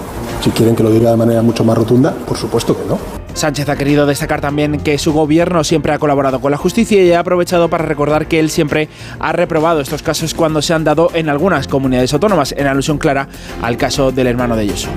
Si 0.43 0.51
quieren 0.51 0.77
que 0.77 0.83
lo 0.83 0.91
diga 0.91 1.11
de 1.11 1.17
manera 1.17 1.43
mucho 1.43 1.65
más 1.65 1.77
rotunda, 1.77 2.13
por 2.13 2.37
supuesto 2.37 2.77
que 2.77 2.87
no. 2.89 2.99
Sánchez 3.33 3.69
ha 3.69 3.77
querido 3.77 4.07
destacar 4.07 4.41
también 4.41 4.79
que 4.81 4.97
su 4.97 5.13
gobierno 5.13 5.63
siempre 5.63 5.93
ha 5.93 5.99
colaborado 5.99 6.41
con 6.41 6.51
la 6.51 6.57
justicia 6.57 7.03
y 7.03 7.13
ha 7.13 7.21
aprovechado 7.21 7.69
para 7.69 7.85
recordar 7.85 8.29
que 8.29 8.41
él 8.41 8.49
siempre 8.49 8.89
ha 9.21 9.33
reprobado 9.33 9.81
estos 9.81 10.03
casos 10.03 10.33
cuando 10.33 10.63
se 10.63 10.73
han 10.73 10.85
dado 10.85 11.11
en 11.13 11.29
algunas 11.29 11.69
comunidades 11.69 12.15
autónomas, 12.15 12.55
en 12.57 12.67
alusión 12.67 12.97
clara 12.97 13.29
al 13.61 13.77
caso 13.77 14.11
del 14.11 14.27
hermano 14.29 14.57
de 14.57 14.69
Yoso. 14.69 14.89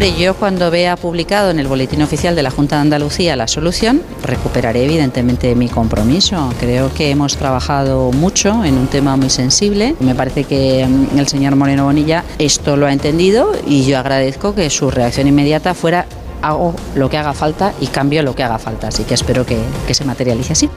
Hombre, 0.00 0.18
yo 0.18 0.32
cuando 0.32 0.70
vea 0.70 0.96
publicado 0.96 1.50
en 1.50 1.58
el 1.58 1.68
Boletín 1.68 2.00
Oficial 2.00 2.34
de 2.34 2.42
la 2.42 2.50
Junta 2.50 2.76
de 2.76 2.80
Andalucía 2.80 3.36
la 3.36 3.46
solución, 3.46 4.00
recuperaré 4.22 4.86
evidentemente 4.86 5.54
mi 5.54 5.68
compromiso. 5.68 6.54
Creo 6.58 6.90
que 6.94 7.10
hemos 7.10 7.36
trabajado 7.36 8.10
mucho 8.10 8.64
en 8.64 8.78
un 8.78 8.86
tema 8.86 9.16
muy 9.16 9.28
sensible. 9.28 9.94
Me 10.00 10.14
parece 10.14 10.44
que 10.44 10.86
mm, 10.88 11.18
el 11.18 11.28
señor 11.28 11.54
Moreno 11.54 11.84
Bonilla 11.84 12.24
esto 12.38 12.78
lo 12.78 12.86
ha 12.86 12.94
entendido 12.94 13.52
y 13.66 13.84
yo 13.84 13.98
agradezco 13.98 14.54
que 14.54 14.70
su 14.70 14.90
reacción 14.90 15.28
inmediata 15.28 15.74
fuera 15.74 16.06
hago 16.42 16.74
lo 16.94 17.08
que 17.08 17.18
haga 17.18 17.32
falta 17.32 17.72
y 17.80 17.88
cambio 17.88 18.22
lo 18.22 18.34
que 18.34 18.42
haga 18.42 18.58
falta. 18.58 18.88
Así 18.88 19.04
que 19.04 19.14
espero 19.14 19.46
que, 19.46 19.58
que 19.86 19.94
se 19.94 20.04
materialice 20.04 20.52
así 20.52 20.70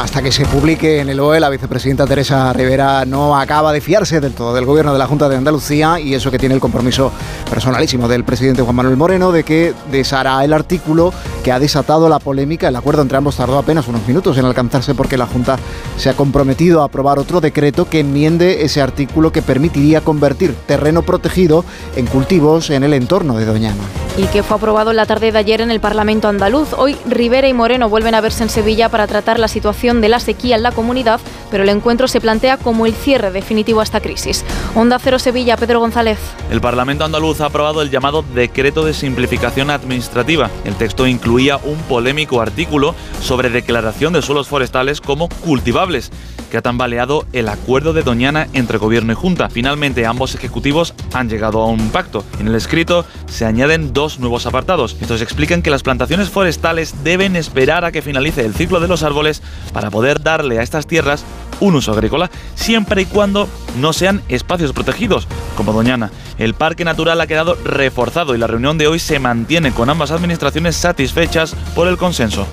hasta 0.00 0.22
que 0.22 0.32
se 0.32 0.46
publique 0.46 1.00
en 1.00 1.10
el 1.10 1.20
OE, 1.20 1.40
la 1.40 1.50
vicepresidenta 1.50 2.06
Teresa 2.06 2.52
Rivera 2.54 3.04
no 3.04 3.38
acaba 3.38 3.70
de 3.70 3.82
fiarse 3.82 4.20
del 4.20 4.32
todo 4.32 4.54
del 4.54 4.64
gobierno 4.64 4.94
de 4.94 4.98
la 4.98 5.06
Junta 5.06 5.28
de 5.28 5.36
Andalucía 5.36 6.00
y 6.00 6.14
eso 6.14 6.30
que 6.30 6.38
tiene 6.38 6.54
el 6.54 6.60
compromiso 6.60 7.12
personalísimo 7.50 8.08
del 8.08 8.24
presidente 8.24 8.62
Juan 8.62 8.76
Manuel 8.76 8.96
Moreno 8.96 9.30
de 9.30 9.44
que 9.44 9.74
deshará 9.90 10.42
el 10.42 10.54
artículo 10.54 11.12
que 11.44 11.52
ha 11.52 11.58
desatado 11.58 12.08
la 12.08 12.18
polémica. 12.18 12.68
El 12.68 12.76
acuerdo 12.76 13.02
entre 13.02 13.18
ambos 13.18 13.36
tardó 13.36 13.58
apenas 13.58 13.88
unos 13.88 14.06
minutos 14.08 14.38
en 14.38 14.46
alcanzarse 14.46 14.94
porque 14.94 15.18
la 15.18 15.26
Junta 15.26 15.58
se 15.98 16.08
ha 16.08 16.14
comprometido 16.14 16.80
a 16.80 16.86
aprobar 16.86 17.18
otro 17.18 17.42
decreto 17.42 17.88
que 17.88 18.00
enmiende 18.00 18.64
ese 18.64 18.80
artículo 18.80 19.32
que 19.32 19.42
permitiría 19.42 20.00
convertir 20.00 20.54
terreno 20.66 21.02
protegido 21.02 21.64
en 21.96 22.06
cultivos 22.06 22.70
en 22.70 22.84
el 22.84 22.94
entorno 22.94 23.36
de 23.36 23.44
Doñana. 23.44 23.82
Y 24.16 24.24
que 24.26 24.42
fue 24.42 24.56
aprobado 24.56 24.90
en 24.90 24.96
la 24.96 25.06
tarde 25.10 25.32
de 25.32 25.38
ayer 25.40 25.60
en 25.60 25.72
el 25.72 25.80
Parlamento 25.80 26.28
andaluz. 26.28 26.72
Hoy 26.72 26.96
Rivera 27.04 27.48
y 27.48 27.52
Moreno 27.52 27.88
vuelven 27.88 28.14
a 28.14 28.20
verse 28.20 28.44
en 28.44 28.48
Sevilla 28.48 28.90
para 28.90 29.08
tratar 29.08 29.40
la 29.40 29.48
situación 29.48 30.00
de 30.00 30.08
la 30.08 30.20
sequía 30.20 30.54
en 30.54 30.62
la 30.62 30.70
comunidad, 30.70 31.18
pero 31.50 31.64
el 31.64 31.68
encuentro 31.68 32.06
se 32.06 32.20
plantea 32.20 32.58
como 32.58 32.86
el 32.86 32.94
cierre 32.94 33.32
definitivo 33.32 33.80
a 33.80 33.82
esta 33.82 34.00
crisis. 34.00 34.44
Onda 34.76 35.00
Cero 35.00 35.18
Sevilla, 35.18 35.56
Pedro 35.56 35.80
González. 35.80 36.20
El 36.48 36.60
Parlamento 36.60 37.04
andaluz 37.04 37.40
ha 37.40 37.46
aprobado 37.46 37.82
el 37.82 37.90
llamado 37.90 38.24
Decreto 38.36 38.84
de 38.84 38.94
Simplificación 38.94 39.70
Administrativa. 39.70 40.48
El 40.64 40.76
texto 40.76 41.08
incluía 41.08 41.56
un 41.56 41.78
polémico 41.88 42.40
artículo 42.40 42.94
sobre 43.20 43.50
declaración 43.50 44.12
de 44.12 44.22
suelos 44.22 44.46
forestales 44.46 45.00
como 45.00 45.28
cultivables 45.28 46.12
que 46.50 46.58
ha 46.58 46.62
tambaleado 46.62 47.24
el 47.32 47.48
acuerdo 47.48 47.92
de 47.92 48.02
Doñana 48.02 48.48
entre 48.52 48.76
gobierno 48.76 49.12
y 49.12 49.14
junta. 49.14 49.48
Finalmente, 49.48 50.04
ambos 50.04 50.34
ejecutivos 50.34 50.94
han 51.14 51.30
llegado 51.30 51.60
a 51.60 51.66
un 51.66 51.90
pacto. 51.90 52.24
En 52.40 52.48
el 52.48 52.54
escrito 52.56 53.06
se 53.26 53.46
añaden 53.46 53.92
dos 53.94 54.18
nuevos 54.18 54.46
apartados. 54.46 54.96
Estos 55.00 55.22
explican 55.22 55.62
que 55.62 55.70
las 55.70 55.82
plantaciones 55.82 56.28
forestales 56.28 57.02
deben 57.02 57.36
esperar 57.36 57.84
a 57.84 57.92
que 57.92 58.02
finalice 58.02 58.44
el 58.44 58.54
ciclo 58.54 58.80
de 58.80 58.88
los 58.88 59.02
árboles 59.02 59.42
para 59.72 59.90
poder 59.90 60.22
darle 60.22 60.58
a 60.58 60.62
estas 60.62 60.86
tierras 60.86 61.24
un 61.60 61.74
uso 61.74 61.92
agrícola, 61.92 62.30
siempre 62.54 63.02
y 63.02 63.06
cuando 63.06 63.48
no 63.78 63.92
sean 63.92 64.22
espacios 64.28 64.72
protegidos, 64.72 65.26
como 65.56 65.72
Doñana. 65.72 66.10
El 66.38 66.54
parque 66.54 66.84
natural 66.84 67.20
ha 67.20 67.26
quedado 67.26 67.56
reforzado 67.64 68.34
y 68.34 68.38
la 68.38 68.46
reunión 68.46 68.78
de 68.78 68.86
hoy 68.86 68.98
se 68.98 69.18
mantiene 69.18 69.72
con 69.72 69.90
ambas 69.90 70.10
administraciones 70.10 70.76
satisfechas 70.76 71.54
por 71.74 71.88
el 71.88 71.96
consenso. 71.96 72.46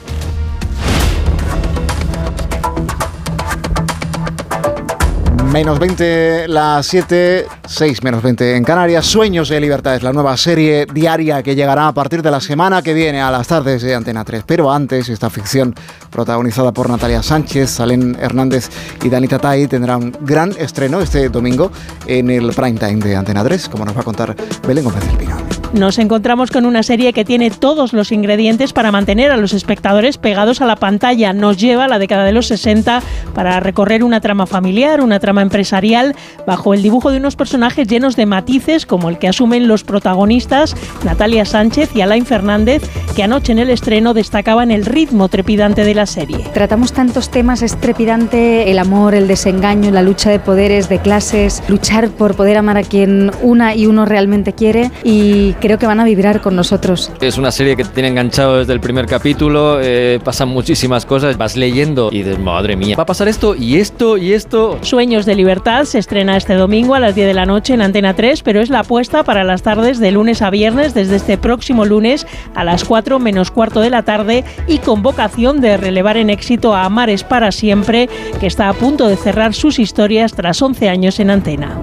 Menos 5.58 5.80
20 5.80 6.50
las 6.50 6.86
7, 6.86 7.48
6 7.66 8.04
menos 8.04 8.22
20 8.22 8.58
en 8.58 8.64
Canarias. 8.64 9.08
Sueños 9.08 9.50
de 9.50 9.60
Libertad 9.60 9.96
es 9.96 10.04
la 10.04 10.14
nueva 10.14 10.38
serie 10.38 10.86
diaria 10.86 11.42
que 11.42 11.56
llegará 11.56 11.88
a 11.88 11.94
partir 11.96 12.22
de 12.22 12.30
la 12.30 12.40
semana 12.40 12.84
que 12.84 12.94
viene 12.94 13.22
a 13.22 13.32
las 13.32 13.48
tardes 13.48 13.82
de 13.82 13.96
Antena 13.96 14.24
3. 14.24 14.44
Pero 14.46 14.72
antes, 14.72 15.10
esta 15.10 15.32
ficción 15.32 15.74
protagonizada 16.12 16.72
por 16.72 16.88
Natalia 16.88 17.24
Sánchez, 17.24 17.72
Salen 17.72 18.16
Hernández 18.22 18.70
y 19.04 19.10
Danita 19.10 19.40
Tai 19.40 19.66
tendrá 19.66 19.98
un 19.98 20.16
gran 20.22 20.54
estreno 20.60 21.02
este 21.02 21.28
domingo 21.30 21.72
en 22.06 22.30
el 22.30 22.54
prime 22.54 22.78
time 22.78 22.98
de 22.98 23.16
Antena 23.16 23.44
3, 23.44 23.68
como 23.68 23.84
nos 23.84 23.98
va 23.98 24.02
a 24.02 24.04
contar 24.04 24.36
Belén 24.68 24.84
Gómez 24.84 25.08
del 25.08 25.18
Pino. 25.18 25.38
Nos 25.74 26.00
encontramos 26.00 26.50
con 26.50 26.66
una 26.66 26.82
serie 26.82 27.12
que 27.12 27.26
tiene 27.26 27.52
todos 27.52 27.92
los 27.92 28.12
ingredientes 28.12 28.72
para 28.72 28.92
mantener 28.92 29.32
a 29.32 29.38
los 29.38 29.54
espectadores 29.54 30.18
pegados 30.18 30.62
a 30.62 30.66
la 30.66 30.78
pantalla. 30.78 31.34
Nos 31.34 31.58
lleva 31.58 31.86
a 31.86 31.88
la 31.88 32.00
década 32.00 32.24
de 32.24 32.32
los 32.32 32.48
60 32.48 33.02
para 33.36 33.60
recorrer 33.60 34.04
una 34.04 34.22
trama 34.22 34.46
familiar, 34.46 35.02
una 35.02 35.20
trama 35.20 35.42
empresarial, 35.42 36.16
bajo 36.46 36.74
el 36.74 36.82
dibujo 36.82 37.12
de 37.12 37.18
unos 37.18 37.36
personajes 37.36 37.88
llenos 37.88 38.16
de 38.16 38.26
matices 38.26 38.86
como 38.86 39.10
el 39.10 39.20
que 39.20 39.28
asumen 39.28 39.68
los 39.68 39.84
protagonistas 39.84 40.76
Natalia 41.04 41.46
Sánchez 41.46 41.96
y 41.96 42.02
Alain 42.02 42.26
Fernández, 42.26 42.84
que 43.16 43.24
anoche 43.24 43.52
en 43.52 43.60
el 43.60 43.70
estreno 43.70 44.14
destacaban 44.14 44.72
el 44.72 44.86
ritmo 44.86 45.28
trepidante 45.28 45.84
de 45.84 45.96
la 45.96 46.06
serie. 46.06 46.46
Tratamos 46.54 46.94
tantos 46.94 47.30
temas, 47.30 47.62
es 47.62 47.76
trepidante 47.76 48.72
el 48.72 48.80
amor, 48.80 49.16
el 49.16 49.28
desengaño, 49.28 49.92
la 49.92 50.02
lucha 50.02 50.30
de 50.30 50.40
poderes, 50.40 50.88
de 50.88 51.00
clases, 51.00 51.62
luchar 51.68 52.10
por 52.10 52.36
poder 52.36 52.58
amar 52.58 52.78
a 52.78 52.84
quien 52.84 53.32
una 53.42 53.76
y 53.76 53.86
uno 53.86 54.06
realmente 54.06 54.54
quiere 54.54 54.92
y 55.04 55.54
creo 55.60 55.78
que 55.78 55.86
van 55.86 56.00
a 56.00 56.06
vibrar 56.06 56.42
con 56.42 56.56
nosotros. 56.56 57.12
Es 57.22 57.38
una 57.38 57.52
serie 57.52 57.76
que 57.76 57.84
te 57.84 57.90
tiene 57.90 58.10
enganchado 58.10 58.60
desde 58.60 58.74
el 58.74 58.80
primer 58.80 59.06
capítulo, 59.06 59.80
eh, 59.82 60.20
pasan 60.24 60.50
muchísimas 60.50 61.06
cosas, 61.06 61.38
vas 61.38 61.56
leyendo 61.56 62.10
y 62.12 62.24
dices, 62.24 62.40
madre 62.40 62.76
mía, 62.76 62.96
va 62.98 63.04
a 63.04 63.06
pasar 63.06 63.28
esto 63.28 63.56
y 63.56 63.78
esto 63.78 64.18
y 64.18 64.34
esto. 64.34 64.78
Sueños 64.82 65.26
de 65.26 65.36
Libertad 65.36 65.86
se 65.86 66.00
estrena 66.00 66.38
este 66.38 66.54
domingo 66.56 66.96
a 66.96 67.00
las 67.00 67.16
10 67.16 67.28
de 67.28 67.34
la 67.34 67.46
noche 67.46 67.74
en 67.74 67.82
Antena 67.82 68.16
3, 68.16 68.42
pero 68.44 68.62
es 68.62 68.70
la 68.70 68.80
apuesta 68.80 69.24
para 69.24 69.44
las 69.44 69.62
tardes 69.62 70.00
de 70.00 70.12
lunes 70.12 70.42
a 70.42 70.50
viernes 70.50 70.94
desde 70.94 71.16
este 71.16 71.38
próximo 71.38 71.86
lunes 71.86 72.26
a 72.56 72.64
las 72.64 72.84
4 72.84 73.20
menos 73.20 73.52
cuarto 73.52 73.82
de 73.82 73.90
la 73.90 74.04
tarde 74.04 74.44
y 74.68 74.80
con 74.80 75.02
vocación 75.02 75.62
de 75.62 75.78
relevar 75.78 76.18
en 76.18 76.30
éxito 76.30 76.74
a 76.74 76.86
Amares 76.86 77.24
para 77.24 77.52
siempre, 77.52 78.10
que 78.40 78.48
está 78.48 78.70
a 78.70 78.74
punto 78.74 79.08
de 79.08 79.16
cerrar 79.16 79.54
sus 79.54 79.80
historias 79.80 80.34
tras 80.34 80.62
11 80.62 80.90
años 80.90 81.20
en 81.20 81.30
antena. 81.30 81.80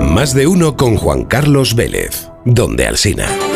Más 0.00 0.34
de 0.34 0.46
uno 0.46 0.76
con 0.76 0.96
Juan 0.96 1.24
Carlos 1.24 1.74
Vélez, 1.74 2.30
donde 2.54 2.86
Alsina. 2.86 3.47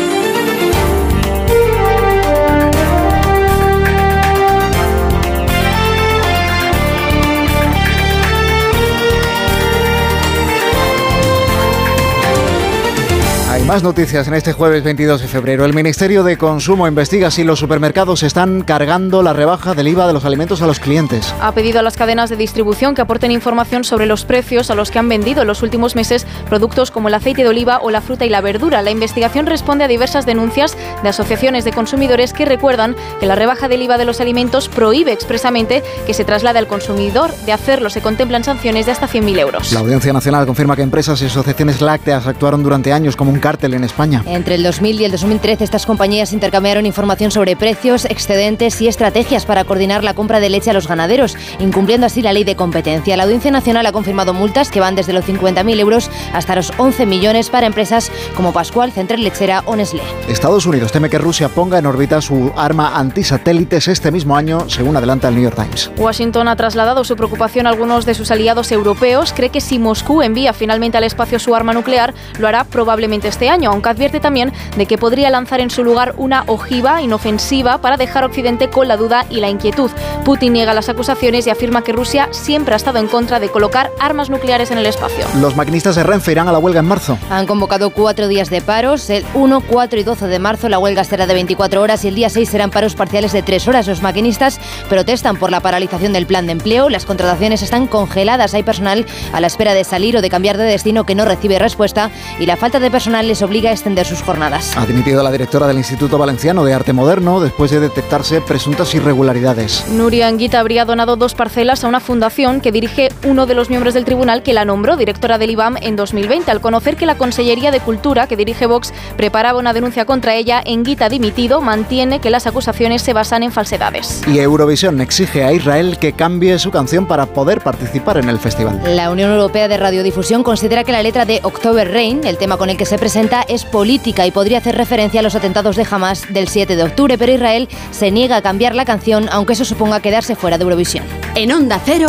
Más 13.73 13.81
noticias 13.81 14.27
en 14.27 14.35
este 14.35 14.53
jueves 14.53 14.83
22 14.83 15.19
de 15.19 15.27
febrero. 15.27 15.65
El 15.65 15.73
Ministerio 15.73 16.21
de 16.21 16.37
Consumo 16.37 16.87
investiga 16.87 17.31
si 17.31 17.43
los 17.43 17.57
supermercados 17.57 18.21
están 18.21 18.61
cargando 18.61 19.23
la 19.23 19.33
rebaja 19.33 19.73
del 19.73 19.87
IVA 19.87 20.05
de 20.05 20.13
los 20.13 20.25
alimentos 20.25 20.61
a 20.61 20.67
los 20.67 20.79
clientes. 20.79 21.33
Ha 21.41 21.53
pedido 21.53 21.79
a 21.79 21.81
las 21.81 21.97
cadenas 21.97 22.29
de 22.29 22.35
distribución 22.35 22.93
que 22.93 23.01
aporten 23.01 23.31
información 23.31 23.83
sobre 23.83 24.05
los 24.05 24.25
precios 24.25 24.69
a 24.69 24.75
los 24.75 24.91
que 24.91 24.99
han 24.99 25.09
vendido 25.09 25.41
en 25.41 25.47
los 25.47 25.63
últimos 25.63 25.95
meses 25.95 26.27
productos 26.49 26.91
como 26.91 27.07
el 27.07 27.15
aceite 27.15 27.41
de 27.41 27.49
oliva 27.49 27.79
o 27.81 27.89
la 27.89 28.01
fruta 28.01 28.27
y 28.27 28.29
la 28.29 28.41
verdura. 28.41 28.83
La 28.83 28.91
investigación 28.91 29.47
responde 29.47 29.85
a 29.85 29.87
diversas 29.87 30.27
denuncias 30.27 30.77
de 31.01 31.09
asociaciones 31.09 31.65
de 31.65 31.73
consumidores 31.73 32.31
que 32.31 32.45
recuerdan 32.45 32.95
que 33.19 33.25
la 33.25 33.33
rebaja 33.33 33.69
del 33.69 33.81
IVA 33.81 33.97
de 33.97 34.05
los 34.05 34.21
alimentos 34.21 34.69
prohíbe 34.69 35.13
expresamente 35.13 35.81
que 36.05 36.13
se 36.13 36.25
traslade 36.25 36.59
al 36.59 36.67
consumidor. 36.67 37.35
De 37.47 37.53
hacerlo 37.53 37.89
se 37.89 38.01
contemplan 38.01 38.43
sanciones 38.43 38.85
de 38.85 38.91
hasta 38.91 39.07
100.000 39.07 39.39
euros. 39.39 39.73
La 39.73 39.79
Audiencia 39.79 40.13
Nacional 40.13 40.45
confirma 40.45 40.75
que 40.75 40.83
empresas 40.83 41.19
y 41.23 41.25
asociaciones 41.25 41.81
lácteas 41.81 42.27
actuaron 42.27 42.61
durante 42.61 42.93
años 42.93 43.15
como 43.15 43.31
un 43.31 43.39
cártel 43.39 43.62
en 43.71 43.83
España. 43.85 44.23
Entre 44.25 44.55
el 44.55 44.63
2000 44.63 44.99
y 44.99 45.05
el 45.05 45.11
2013 45.11 45.63
estas 45.63 45.85
compañías 45.85 46.33
intercambiaron 46.33 46.85
información 46.85 47.31
sobre 47.31 47.55
precios, 47.55 48.05
excedentes 48.05 48.81
y 48.81 48.87
estrategias 48.87 49.45
para 49.45 49.63
coordinar 49.63 50.03
la 50.03 50.13
compra 50.13 50.41
de 50.41 50.49
leche 50.49 50.71
a 50.71 50.73
los 50.73 50.87
ganaderos, 50.87 51.37
incumpliendo 51.59 52.07
así 52.07 52.21
la 52.21 52.33
ley 52.33 52.43
de 52.43 52.55
competencia. 52.55 53.15
La 53.15 53.23
Audiencia 53.23 53.51
Nacional 53.51 53.85
ha 53.85 53.91
confirmado 53.93 54.33
multas 54.33 54.69
que 54.69 54.81
van 54.81 54.95
desde 54.95 55.13
los 55.13 55.25
50.000 55.25 55.79
euros 55.79 56.09
hasta 56.33 56.55
los 56.55 56.73
11 56.77 57.05
millones 57.05 57.49
para 57.49 57.67
empresas 57.67 58.11
como 58.35 58.51
Pascual, 58.51 58.91
Central 58.91 59.23
Lechera 59.23 59.63
o 59.65 59.75
Nestlé. 59.75 60.01
Estados 60.27 60.65
Unidos 60.65 60.91
teme 60.91 61.09
que 61.09 61.17
Rusia 61.17 61.47
ponga 61.47 61.77
en 61.77 61.85
órbita 61.85 62.21
su 62.21 62.51
arma 62.57 62.97
antisatélites 62.97 63.87
este 63.87 64.11
mismo 64.11 64.35
año, 64.35 64.69
según 64.69 64.97
adelanta 64.97 65.29
el 65.29 65.35
New 65.35 65.43
York 65.43 65.55
Times. 65.55 65.91
Washington 65.97 66.47
ha 66.47 66.55
trasladado 66.55 67.03
su 67.03 67.15
preocupación 67.15 67.67
a 67.67 67.69
algunos 67.69 68.05
de 68.05 68.13
sus 68.15 68.31
aliados 68.31 68.71
europeos. 68.71 69.33
Cree 69.33 69.49
que 69.49 69.61
si 69.61 69.79
Moscú 69.79 70.21
envía 70.21 70.53
finalmente 70.53 70.97
al 70.97 71.03
espacio 71.03 71.39
su 71.39 71.55
arma 71.55 71.73
nuclear, 71.73 72.13
lo 72.39 72.47
hará 72.47 72.63
probablemente 72.63 73.27
este 73.27 73.49
año, 73.49 73.52
aunque 73.71 73.89
advierte 73.89 74.19
también 74.19 74.51
de 74.75 74.85
que 74.85 74.97
podría 74.97 75.29
lanzar 75.29 75.59
en 75.59 75.69
su 75.69 75.83
lugar 75.83 76.13
una 76.17 76.43
ojiva 76.47 77.01
inofensiva 77.01 77.77
para 77.79 77.97
dejar 77.97 78.23
a 78.23 78.27
Occidente 78.27 78.69
con 78.69 78.87
la 78.87 78.97
duda 78.97 79.25
y 79.29 79.39
la 79.39 79.49
inquietud. 79.49 79.91
Putin 80.25 80.53
niega 80.53 80.73
las 80.73 80.89
acusaciones 80.89 81.45
y 81.47 81.49
afirma 81.49 81.83
que 81.83 81.91
Rusia 81.91 82.29
siempre 82.31 82.73
ha 82.73 82.77
estado 82.77 82.99
en 82.99 83.07
contra 83.07 83.39
de 83.39 83.49
colocar 83.49 83.91
armas 83.99 84.29
nucleares 84.29 84.71
en 84.71 84.77
el 84.77 84.85
espacio. 84.85 85.25
Los 85.39 85.55
maquinistas 85.55 85.95
de 85.95 86.03
Renfe 86.03 86.31
irán 86.31 86.47
a 86.47 86.51
la 86.51 86.59
huelga 86.59 86.79
en 86.79 86.87
marzo. 86.87 87.17
Han 87.29 87.45
convocado 87.45 87.91
cuatro 87.91 88.27
días 88.27 88.49
de 88.49 88.61
paros. 88.61 89.09
El 89.09 89.25
1, 89.33 89.61
4 89.61 89.99
y 89.99 90.03
12 90.03 90.27
de 90.27 90.39
marzo 90.39 90.69
la 90.69 90.79
huelga 90.79 91.03
será 91.03 91.27
de 91.27 91.33
24 91.33 91.81
horas 91.81 92.03
y 92.05 92.07
el 92.07 92.15
día 92.15 92.29
6 92.29 92.49
serán 92.49 92.71
paros 92.71 92.95
parciales 92.95 93.33
de 93.33 93.43
3 93.43 93.67
horas. 93.67 93.87
Los 93.87 94.01
maquinistas 94.01 94.59
protestan 94.89 95.37
por 95.37 95.51
la 95.51 95.59
paralización 95.59 96.13
del 96.13 96.25
plan 96.25 96.45
de 96.45 96.53
empleo. 96.53 96.89
Las 96.89 97.05
contrataciones 97.05 97.61
están 97.61 97.87
congeladas. 97.87 98.53
Hay 98.53 98.63
personal 98.63 99.05
a 99.31 99.39
la 99.39 99.47
espera 99.47 99.73
de 99.73 99.83
salir 99.83 100.17
o 100.17 100.21
de 100.21 100.29
cambiar 100.29 100.57
de 100.57 100.63
destino 100.63 101.05
que 101.05 101.15
no 101.15 101.25
recibe 101.25 101.59
respuesta 101.59 102.09
y 102.39 102.45
la 102.45 102.57
falta 102.57 102.79
de 102.79 102.89
personal 102.89 103.27
les 103.27 103.41
obliga 103.43 103.69
a 103.69 103.73
extender 103.73 104.05
sus 104.05 104.21
jornadas. 104.21 104.75
Ha 104.77 104.85
dimitido 104.85 105.23
la 105.23 105.31
directora 105.31 105.67
del 105.67 105.77
Instituto 105.77 106.17
Valenciano 106.17 106.63
de 106.63 106.73
Arte 106.73 106.93
Moderno 106.93 107.39
después 107.39 107.71
de 107.71 107.79
detectarse 107.79 108.41
presuntas 108.41 108.93
irregularidades. 108.95 109.85
Nuria 109.89 110.27
Anguita 110.27 110.59
habría 110.59 110.85
donado 110.85 111.15
dos 111.15 111.35
parcelas 111.35 111.83
a 111.83 111.87
una 111.87 111.99
fundación 111.99 112.61
que 112.61 112.71
dirige 112.71 113.09
uno 113.25 113.45
de 113.45 113.55
los 113.55 113.69
miembros 113.69 113.93
del 113.93 114.05
tribunal 114.05 114.43
que 114.43 114.53
la 114.53 114.65
nombró 114.65 114.95
directora 114.97 115.37
del 115.37 115.51
IBAM 115.51 115.77
en 115.81 115.95
2020. 115.95 116.51
Al 116.51 116.61
conocer 116.61 116.95
que 116.95 117.05
la 117.05 117.17
Consellería 117.17 117.71
de 117.71 117.79
Cultura, 117.79 118.27
que 118.27 118.35
dirige 118.35 118.65
Vox, 118.65 118.93
preparaba 119.17 119.59
una 119.59 119.73
denuncia 119.73 120.05
contra 120.05 120.35
ella, 120.35 120.63
Anguita 120.65 121.09
dimitido 121.09 121.61
mantiene 121.61 122.19
que 122.19 122.29
las 122.29 122.47
acusaciones 122.47 123.01
se 123.01 123.13
basan 123.13 123.43
en 123.43 123.51
falsedades. 123.51 124.21
Y 124.27 124.39
Eurovisión 124.39 125.01
exige 125.01 125.43
a 125.43 125.53
Israel 125.53 125.97
que 125.99 126.13
cambie 126.13 126.57
su 126.59 126.71
canción 126.71 127.05
para 127.05 127.25
poder 127.25 127.61
participar 127.61 128.17
en 128.17 128.29
el 128.29 128.39
festival. 128.39 128.81
La 128.85 129.09
Unión 129.09 129.31
Europea 129.31 129.67
de 129.67 129.77
Radiodifusión 129.77 130.43
considera 130.43 130.83
que 130.83 130.91
la 130.91 131.03
letra 131.03 131.25
de 131.25 131.39
October 131.43 131.91
Rain, 131.91 132.21
el 132.23 132.37
tema 132.37 132.57
con 132.57 132.69
el 132.69 132.77
que 132.77 132.85
se 132.85 132.97
presenta, 132.97 133.22
es 133.47 133.65
política 133.65 134.25
y 134.25 134.31
podría 134.31 134.57
hacer 134.57 134.75
referencia 134.75 135.19
a 135.19 135.23
los 135.23 135.35
atentados 135.35 135.75
de 135.75 135.87
Hamas 135.89 136.25
del 136.33 136.47
7 136.47 136.75
de 136.75 136.83
octubre, 136.83 137.17
pero 137.17 137.31
Israel 137.31 137.69
se 137.91 138.11
niega 138.11 138.37
a 138.37 138.41
cambiar 138.41 138.75
la 138.75 138.85
canción, 138.85 139.29
aunque 139.31 139.53
eso 139.53 139.65
suponga 139.65 140.01
quedarse 140.01 140.35
fuera 140.35 140.57
de 140.57 140.63
Eurovisión. 140.63 141.05
En 141.35 141.51
Onda 141.51 141.79
Cero, 141.83 142.07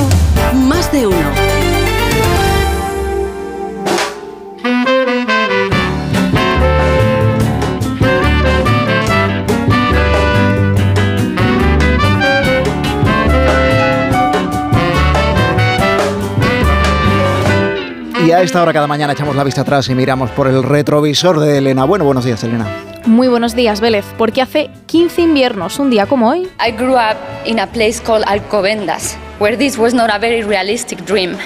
más 0.54 0.90
de 0.92 1.06
uno. 1.06 1.74
Esta 18.45 18.62
hora 18.62 18.74
cada 18.74 18.86
mañana 18.86 19.14
echamos 19.14 19.34
la 19.34 19.42
vista 19.42 19.62
atrás 19.62 19.88
y 19.88 19.95
miramos 19.95 20.30
por 20.30 20.47
el 20.47 20.62
retrovisor 20.62 21.40
de 21.40 21.59
Elena. 21.59 21.84
Bueno, 21.84 22.05
buenos 22.05 22.26
días, 22.26 22.45
Elena. 22.45 22.66
Muy 23.07 23.26
buenos 23.26 23.55
días, 23.55 23.80
Vélez, 23.80 24.05
porque 24.18 24.42
hace 24.42 24.70
15 24.86 25.22
inviernos, 25.22 25.78
un 25.78 25.88
día 25.88 26.05
como 26.05 26.28
hoy. 26.28 26.49
I 26.61 26.72
grew 26.72 26.95
up 26.95 27.16
in 27.47 27.59
a 27.59 27.66
place 27.66 28.03
called 28.03 28.22
Alcobendas, 28.26 29.16
where 29.38 29.57
this 29.57 29.78
was 29.78 29.95
not 29.95 30.11
a 30.11 30.18
very 30.18 30.42
realistic 30.42 31.05
dream. 31.07 31.38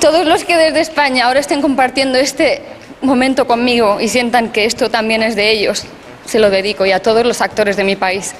Todos 0.00 0.26
los 0.26 0.44
que 0.44 0.56
desde 0.56 0.80
España 0.80 1.26
ahora 1.26 1.40
estén 1.40 1.60
compartiendo 1.60 2.16
este 2.16 2.62
momento 3.02 3.46
conmigo 3.46 4.00
y 4.00 4.08
sientan 4.08 4.50
que 4.50 4.64
esto 4.64 4.88
también 4.88 5.22
es 5.22 5.36
de 5.36 5.50
ellos, 5.50 5.84
se 6.24 6.38
lo 6.38 6.48
dedico 6.48 6.86
y 6.86 6.92
a 6.92 7.00
todos 7.00 7.26
los 7.26 7.42
actores 7.42 7.76
de 7.76 7.84
mi 7.84 7.96
país. 7.96 8.34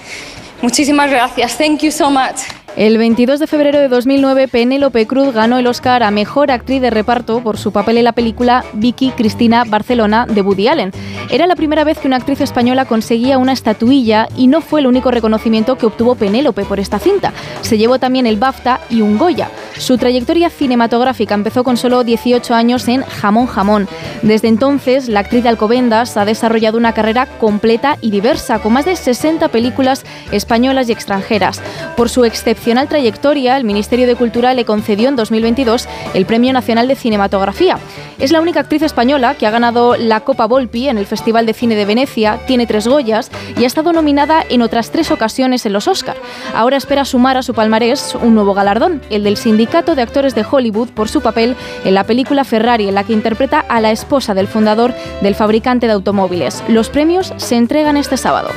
Muchísimas 0.63 1.11
gracias. 1.11 1.59
Thank 1.59 1.81
you 1.81 1.91
so 1.91 2.11
much. 2.11 2.60
El 2.77 2.99
22 2.99 3.41
de 3.41 3.47
febrero 3.49 3.79
de 3.81 3.89
2009, 3.89 4.47
Penélope 4.47 5.07
Cruz 5.07 5.35
ganó 5.35 5.59
el 5.59 5.67
Oscar 5.67 6.05
a 6.05 6.11
Mejor 6.11 6.53
Actriz 6.53 6.81
de 6.81 6.91
Reparto 6.91 7.43
por 7.43 7.59
su 7.59 7.73
papel 7.73 7.99
en 7.99 8.05
la 8.05 8.13
película 8.13 8.65
Vicky 8.75 9.11
Cristina 9.11 9.65
Barcelona 9.65 10.25
de 10.27 10.41
Woody 10.41 10.69
Allen. 10.69 10.93
Era 11.31 11.47
la 11.47 11.57
primera 11.57 11.85
vez 11.85 11.99
que 11.99 12.07
una 12.07 12.17
actriz 12.17 12.41
española 12.41 12.85
conseguía 12.85 13.39
una 13.39 13.53
estatuilla 13.53 14.29
y 14.37 14.47
no 14.47 14.61
fue 14.61 14.81
el 14.81 14.87
único 14.87 15.11
reconocimiento 15.11 15.77
que 15.77 15.87
obtuvo 15.87 16.15
Penélope 16.15 16.65
por 16.65 16.79
esta 16.81 16.99
cinta. 16.99 17.33
Se 17.61 17.77
llevó 17.77 17.99
también 17.99 18.27
el 18.27 18.37
BAFTA 18.37 18.81
y 18.89 19.01
un 19.01 19.19
Goya. 19.19 19.51
Su 19.77 19.97
trayectoria 19.99 20.51
cinematográfica 20.51 21.35
empezó 21.35 21.65
con 21.65 21.77
solo 21.77 22.05
18 22.05 22.55
años 22.55 22.87
en 22.89 23.03
Jamón 23.03 23.47
Jamón. 23.47 23.89
Desde 24.23 24.49
entonces, 24.49 25.09
la 25.09 25.21
actriz 25.21 25.43
de 25.43 25.49
Alcobendas 25.49 26.17
ha 26.17 26.25
desarrollado 26.25 26.79
una 26.79 26.93
carrera 26.93 27.27
completa 27.27 27.97
y 28.01 28.11
diversa, 28.11 28.59
con 28.59 28.73
más 28.75 28.85
de 28.85 28.97
60 28.97 29.49
películas 29.49 30.05
españolas 30.33 30.89
y 30.89 30.93
extranjeras. 30.93 31.63
Por 31.97 32.11
su 32.11 32.25
excepcional 32.61 32.89
trayectoria, 32.89 33.57
el 33.57 33.65
Ministerio 33.65 34.07
de 34.07 34.17
Cultura 34.17 34.53
le 34.53 34.67
concedió 34.67 35.09
en 35.09 35.17
2022 35.17 35.89
el 36.13 36.27
Premio 36.27 36.53
Nacional 36.53 36.89
de 36.89 36.95
Cinematografía. 36.95 37.79
Es 38.19 38.33
la 38.33 38.41
única 38.43 38.61
actriz 38.61 38.83
española 38.83 39.35
que 39.35 39.47
ha 39.47 39.51
ganado 39.51 39.97
la 39.97 40.21
Copa 40.21 40.47
Volpi 40.47 40.87
en 40.87 40.99
el 40.99 41.07
Festival 41.07 41.47
de 41.47 41.55
Cine 41.55 41.75
de 41.75 41.87
Venecia, 41.87 42.39
tiene 42.47 42.67
tres 42.67 42.87
Goyas 42.87 43.31
y 43.59 43.65
ha 43.65 43.67
estado 43.67 43.95
nominada 43.95 44.45
en 44.47 44.61
otras 44.61 44.91
tres 44.91 45.11
ocasiones 45.11 45.65
en 45.65 45.73
los 45.73 45.89
Oscar. 45.89 46.19
Ahora 46.55 46.77
espera 46.77 47.07
sumar 47.07 47.39
a 47.39 47.43
su 47.43 47.55
palmarés 47.55 48.15
un 48.21 48.35
nuevo 48.35 48.53
galardón, 48.53 49.01
el 49.09 49.25
del 49.25 49.39
Sindicato 49.39 49.95
de 49.95 50.03
Actores 50.03 50.35
de 50.35 50.45
Hollywood 50.45 50.91
por 50.91 51.09
su 51.09 51.23
papel 51.23 51.57
en 51.87 51.95
la 51.95 52.05
película 52.05 52.45
Ferrari, 52.45 52.89
en 52.89 52.95
la 52.95 53.05
que 53.05 53.15
interpreta 53.15 53.61
a 53.61 53.81
la 53.81 53.91
esposa 53.91 54.35
del 54.35 54.49
fundador 54.49 54.93
del 55.23 55.35
fabricante 55.35 55.87
de 55.87 55.95
automóviles. 55.95 56.63
Los 56.69 56.91
premios 56.91 57.33
se 57.39 57.57
entregan 57.57 57.97
este 57.97 58.19
sábado. 58.19 58.51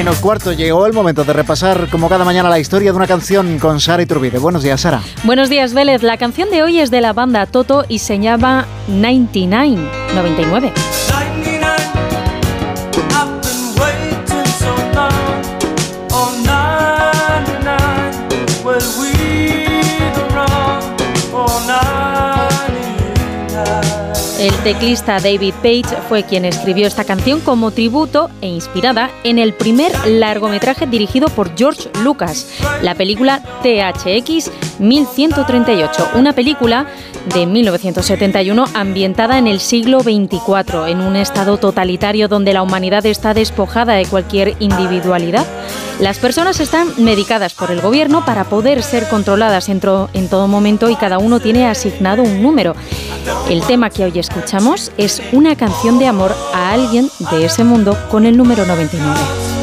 Menos 0.00 0.20
cuarto, 0.20 0.54
llegó 0.54 0.86
el 0.86 0.94
momento 0.94 1.24
de 1.24 1.34
repasar 1.34 1.90
como 1.90 2.08
cada 2.08 2.24
mañana 2.24 2.48
la 2.48 2.58
historia 2.58 2.90
de 2.90 2.96
una 2.96 3.06
canción 3.06 3.58
con 3.58 3.80
Sara 3.80 4.02
Iturbide. 4.02 4.38
Buenos 4.38 4.62
días, 4.62 4.80
Sara. 4.80 5.02
Buenos 5.24 5.50
días, 5.50 5.74
Vélez. 5.74 6.02
La 6.02 6.16
canción 6.16 6.48
de 6.48 6.62
hoy 6.62 6.78
es 6.78 6.90
de 6.90 7.02
la 7.02 7.12
banda 7.12 7.44
Toto 7.44 7.84
y 7.86 7.98
se 7.98 8.18
llama 8.18 8.66
99, 8.88 9.76
99. 10.14 10.72
Teclista 24.62 25.18
David 25.18 25.54
Page 25.62 25.96
fue 26.08 26.24
quien 26.24 26.44
escribió 26.44 26.86
esta 26.86 27.04
canción 27.04 27.40
como 27.40 27.70
tributo 27.70 28.30
e 28.42 28.48
inspirada 28.48 29.10
en 29.24 29.38
el 29.38 29.54
primer 29.54 29.92
largometraje 30.06 30.86
dirigido 30.86 31.28
por 31.28 31.56
George 31.56 31.88
Lucas, 32.02 32.46
la 32.82 32.94
película 32.94 33.40
THX 33.62 34.50
1138, 34.78 36.10
una 36.14 36.32
película 36.34 36.86
de 37.34 37.46
1971 37.46 38.64
ambientada 38.74 39.38
en 39.38 39.46
el 39.46 39.60
siglo 39.60 40.02
24, 40.02 40.86
en 40.86 41.00
un 41.00 41.16
estado 41.16 41.58
totalitario 41.58 42.28
donde 42.28 42.52
la 42.52 42.62
humanidad 42.62 43.04
está 43.06 43.34
despojada 43.34 43.94
de 43.94 44.06
cualquier 44.06 44.56
individualidad. 44.58 45.46
Las 46.00 46.18
personas 46.18 46.60
están 46.60 46.88
medicadas 46.96 47.52
por 47.52 47.70
el 47.70 47.82
gobierno 47.82 48.24
para 48.24 48.44
poder 48.44 48.82
ser 48.82 49.06
controladas 49.08 49.68
en, 49.68 49.80
en 50.14 50.28
todo 50.28 50.48
momento 50.48 50.88
y 50.88 50.96
cada 50.96 51.18
uno 51.18 51.40
tiene 51.40 51.66
asignado 51.66 52.22
un 52.22 52.42
número. 52.42 52.74
El 53.50 53.62
tema 53.62 53.90
que 53.90 54.04
hoy 54.04 54.18
es 54.96 55.22
una 55.32 55.54
canción 55.54 56.00
de 56.00 56.08
amor 56.08 56.34
a 56.52 56.72
alguien 56.72 57.08
de 57.30 57.44
ese 57.44 57.62
mundo 57.62 57.96
con 58.10 58.26
el 58.26 58.36
número 58.36 58.66
99. 58.66 59.59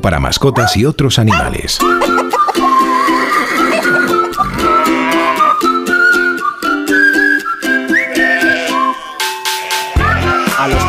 Para 0.00 0.20
mascotas 0.20 0.76
y 0.76 0.84
otros 0.84 1.18
animales. 1.18 1.80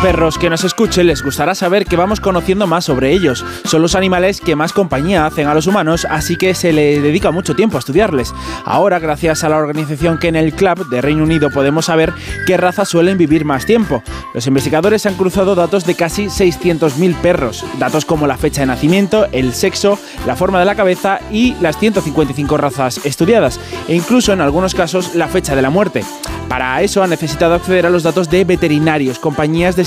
Perros 0.06 0.38
que 0.38 0.52
nos 0.52 0.64
escuchen 0.64 1.08
les 1.08 1.24
gustará 1.24 1.56
saber 1.56 1.88
que 1.88 1.96
vamos 1.96 2.20
conociendo 2.20 2.68
más 2.68 2.86
sobre 2.86 3.12
ellos. 3.12 3.44
Son 3.64 3.82
los 3.82 3.96
animales 3.96 4.40
que 4.40 4.56
más 4.56 4.72
compañía 4.72 5.26
hacen 5.26 5.48
a 5.48 5.56
los 5.56 5.66
humanos, 5.66 6.06
así 6.08 6.36
que 6.36 6.54
se 6.54 6.74
le 6.74 7.02
dedica 7.02 7.32
mucho 7.32 7.56
tiempo 7.56 7.78
a 7.78 7.80
estudiarles. 7.80 8.32
Ahora, 8.66 9.00
gracias 9.00 9.44
a 9.44 9.50
la 9.50 9.58
organización 9.58 10.20
Kennel 10.20 10.54
Club 10.54 10.88
de 10.90 11.02
Reino 11.02 11.24
Unido, 11.24 11.50
podemos 11.50 11.86
saber 11.86 12.14
qué 12.46 12.56
razas 12.56 12.88
suelen 12.88 13.18
vivir 13.18 13.46
más 13.46 13.66
tiempo. 13.66 14.04
Los 14.36 14.46
investigadores 14.46 15.08
han 15.08 15.16
cruzado 15.16 15.56
datos 15.56 15.88
de 15.88 15.96
casi 15.96 16.26
600.000 16.26 17.16
perros, 17.16 17.66
datos 17.80 18.06
como 18.06 18.28
la 18.28 18.38
fecha 18.38 18.62
de 18.62 18.68
nacimiento, 18.68 19.26
el 19.32 19.56
sexo, 19.56 19.98
la 20.28 20.36
forma 20.36 20.60
de 20.60 20.66
la 20.66 20.76
cabeza 20.76 21.20
y 21.32 21.56
las 21.62 21.80
155 21.80 22.58
razas 22.58 23.04
estudiadas, 23.08 23.60
e 23.88 23.96
incluso 23.96 24.34
en 24.34 24.42
algunos 24.42 24.76
casos 24.76 25.16
la 25.16 25.28
fecha 25.28 25.56
de 25.56 25.64
la 25.64 25.72
muerte. 25.72 26.04
Para 26.48 26.84
eso 26.84 27.02
han 27.02 27.10
necesitado 27.10 27.56
acceder 27.56 27.88
a 27.88 27.90
los 27.90 28.04
datos 28.04 28.30
de 28.30 28.44
veterinarios, 28.44 29.18
compañías 29.18 29.76
de 29.76 29.84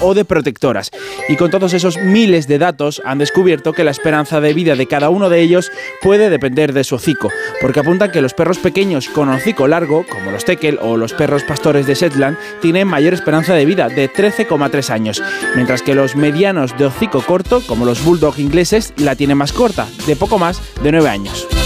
o 0.00 0.14
de 0.14 0.24
protectoras. 0.24 0.90
Y 1.28 1.36
con 1.36 1.50
todos 1.50 1.72
esos 1.72 1.98
miles 1.98 2.46
de 2.46 2.58
datos 2.58 3.02
han 3.04 3.18
descubierto 3.18 3.72
que 3.72 3.84
la 3.84 3.90
esperanza 3.90 4.40
de 4.40 4.54
vida 4.54 4.76
de 4.76 4.86
cada 4.86 5.10
uno 5.10 5.28
de 5.28 5.40
ellos 5.40 5.70
puede 6.00 6.30
depender 6.30 6.72
de 6.72 6.84
su 6.84 6.96
hocico, 6.96 7.30
porque 7.60 7.80
apuntan 7.80 8.10
que 8.10 8.22
los 8.22 8.34
perros 8.34 8.58
pequeños 8.58 9.08
con 9.08 9.28
hocico 9.28 9.68
largo, 9.68 10.04
como 10.08 10.30
los 10.30 10.44
Tekel 10.44 10.78
o 10.80 10.96
los 10.96 11.12
perros 11.12 11.42
pastores 11.44 11.86
de 11.86 11.94
Shetland, 11.94 12.38
tienen 12.60 12.88
mayor 12.88 13.14
esperanza 13.14 13.54
de 13.54 13.66
vida 13.66 13.88
de 13.88 14.10
13,3 14.10 14.90
años, 14.90 15.22
mientras 15.54 15.82
que 15.82 15.94
los 15.94 16.16
medianos 16.16 16.76
de 16.78 16.86
hocico 16.86 17.22
corto, 17.22 17.62
como 17.66 17.84
los 17.84 18.04
bulldog 18.04 18.38
ingleses, 18.38 18.92
la 18.96 19.16
tienen 19.16 19.38
más 19.38 19.52
corta, 19.52 19.86
de 20.06 20.16
poco 20.16 20.38
más 20.38 20.60
de 20.82 20.92
9 20.92 21.08
años. 21.08 21.61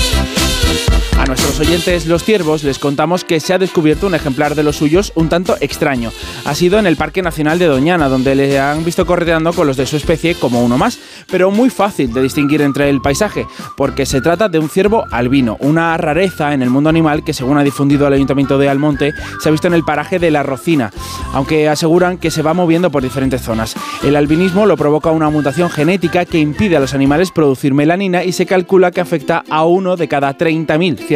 Nuestros 1.27 1.59
oyentes, 1.59 2.07
los 2.07 2.23
ciervos, 2.23 2.63
les 2.63 2.79
contamos 2.79 3.25
que 3.25 3.41
se 3.41 3.53
ha 3.53 3.59
descubierto 3.59 4.07
un 4.07 4.15
ejemplar 4.15 4.55
de 4.55 4.63
los 4.63 4.77
suyos 4.77 5.13
un 5.17 5.29
tanto 5.29 5.57
extraño. 5.61 6.13
Ha 6.45 6.55
sido 6.55 6.79
en 6.79 6.87
el 6.87 6.97
Parque 6.97 7.21
Nacional 7.21 7.59
de 7.59 7.67
Doñana, 7.67 8.09
donde 8.09 8.37
le 8.37 8.61
han 8.61 8.85
visto 8.85 9.05
correteando 9.07 9.53
con 9.53 9.67
los 9.67 9.77
de 9.77 9.87
su 9.87 9.97
especie 9.97 10.37
como 10.37 10.65
uno 10.65 10.79
más, 10.79 11.01
pero 11.29 11.51
muy 11.51 11.69
fácil 11.69 12.13
de 12.13 12.23
distinguir 12.23 12.63
entre 12.63 12.89
el 12.89 13.01
paisaje, 13.01 13.45
porque 13.77 14.07
se 14.07 14.21
trata 14.21 14.49
de 14.49 14.61
un 14.61 14.69
ciervo 14.69 15.05
albino, 15.11 15.57
una 15.59 15.97
rareza 15.97 16.55
en 16.55 16.63
el 16.63 16.71
mundo 16.71 16.91
animal 16.91 17.25
que, 17.25 17.33
según 17.33 17.59
ha 17.59 17.65
difundido 17.65 18.07
el 18.07 18.15
Ayuntamiento 18.15 18.57
de 18.57 18.69
Almonte, 18.69 19.13
se 19.41 19.49
ha 19.49 19.53
visto 19.53 19.67
en 19.67 19.75
el 19.75 19.83
paraje 19.83 20.21
de 20.21 20.31
La 20.31 20.45
Rocina, 20.45 20.93
aunque 21.33 21.69
aseguran 21.69 22.19
que 22.19 22.31
se 22.31 22.43
va 22.43 22.55
moviendo 22.55 22.93
por 22.93 23.03
diferentes 23.03 23.43
zonas. 23.43 23.75
El 24.05 24.15
albinismo 24.15 24.65
lo 24.65 24.77
provoca 24.77 25.11
una 25.11 25.31
mutación 25.31 25.71
genética 25.71 26.25
que 26.25 26.39
impide 26.39 26.77
a 26.77 26.81
los 26.81 26.95
animales 26.95 27.33
producir 27.33 27.75
melanina 27.75 28.23
y 28.23 28.31
se 28.31 28.47
calcula 28.47 28.93
que 28.93 29.01
afecta 29.01 29.43
a 29.51 29.65
uno 29.65 29.97
de 29.97 30.07
cada 30.07 30.39
30.000 30.39 31.16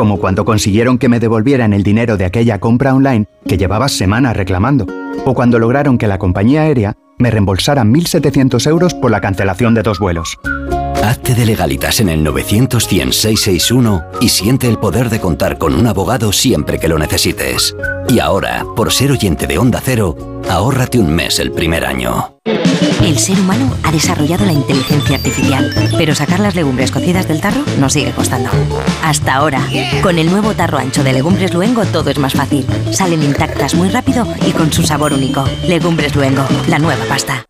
Como 0.00 0.18
cuando 0.18 0.46
consiguieron 0.46 0.96
que 0.96 1.10
me 1.10 1.20
devolvieran 1.20 1.74
el 1.74 1.82
dinero 1.82 2.16
de 2.16 2.24
aquella 2.24 2.58
compra 2.58 2.94
online 2.94 3.26
que 3.46 3.58
llevaba 3.58 3.86
semanas 3.90 4.34
reclamando. 4.34 4.86
O 5.26 5.34
cuando 5.34 5.58
lograron 5.58 5.98
que 5.98 6.06
la 6.06 6.16
compañía 6.16 6.62
aérea 6.62 6.96
me 7.18 7.30
reembolsara 7.30 7.84
1.700 7.84 8.66
euros 8.66 8.94
por 8.94 9.10
la 9.10 9.20
cancelación 9.20 9.74
de 9.74 9.82
dos 9.82 9.98
vuelos. 9.98 10.38
Hazte 11.10 11.34
de 11.34 11.44
legalitas 11.44 11.98
en 11.98 12.08
el 12.08 12.22
900 12.22 12.84
661 12.84 14.04
y 14.20 14.28
siente 14.28 14.68
el 14.68 14.78
poder 14.78 15.10
de 15.10 15.18
contar 15.18 15.58
con 15.58 15.74
un 15.74 15.88
abogado 15.88 16.32
siempre 16.32 16.78
que 16.78 16.86
lo 16.86 17.00
necesites. 17.00 17.74
Y 18.08 18.20
ahora, 18.20 18.64
por 18.76 18.92
ser 18.92 19.10
oyente 19.10 19.48
de 19.48 19.58
Onda 19.58 19.82
Cero, 19.84 20.16
ahórrate 20.48 21.00
un 21.00 21.12
mes 21.12 21.40
el 21.40 21.50
primer 21.50 21.84
año. 21.84 22.36
El 23.02 23.18
ser 23.18 23.40
humano 23.40 23.74
ha 23.82 23.90
desarrollado 23.90 24.46
la 24.46 24.52
inteligencia 24.52 25.16
artificial, 25.16 25.74
pero 25.98 26.14
sacar 26.14 26.38
las 26.38 26.54
legumbres 26.54 26.92
cocidas 26.92 27.26
del 27.26 27.40
tarro 27.40 27.64
nos 27.80 27.92
sigue 27.92 28.12
costando. 28.12 28.48
Hasta 29.02 29.34
ahora, 29.34 29.66
con 30.04 30.16
el 30.16 30.30
nuevo 30.30 30.54
tarro 30.54 30.78
ancho 30.78 31.02
de 31.02 31.12
Legumbres 31.12 31.52
Luengo 31.52 31.84
todo 31.86 32.10
es 32.10 32.18
más 32.18 32.34
fácil. 32.34 32.64
Salen 32.92 33.24
intactas 33.24 33.74
muy 33.74 33.88
rápido 33.88 34.28
y 34.46 34.52
con 34.52 34.72
su 34.72 34.84
sabor 34.84 35.12
único. 35.12 35.44
Legumbres 35.66 36.14
Luengo, 36.14 36.46
la 36.68 36.78
nueva 36.78 37.04
pasta. 37.06 37.49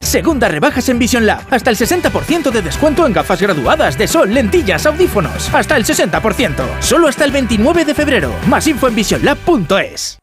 Segunda 0.00 0.48
rebajas 0.48 0.88
en 0.88 0.98
Vision 0.98 1.26
Lab. 1.26 1.42
Hasta 1.50 1.70
el 1.70 1.76
60% 1.76 2.50
de 2.50 2.62
descuento 2.62 3.06
en 3.06 3.12
gafas 3.12 3.40
graduadas 3.40 3.98
de 3.98 4.08
sol, 4.08 4.32
lentillas, 4.32 4.86
audífonos. 4.86 5.52
Hasta 5.54 5.76
el 5.76 5.84
60%. 5.84 6.64
Solo 6.80 7.06
hasta 7.06 7.24
el 7.24 7.32
29 7.32 7.84
de 7.84 7.94
febrero. 7.94 8.32
Más 8.48 8.66
info 8.66 8.88
en 8.88 8.94
visionlab.es. 8.94 10.18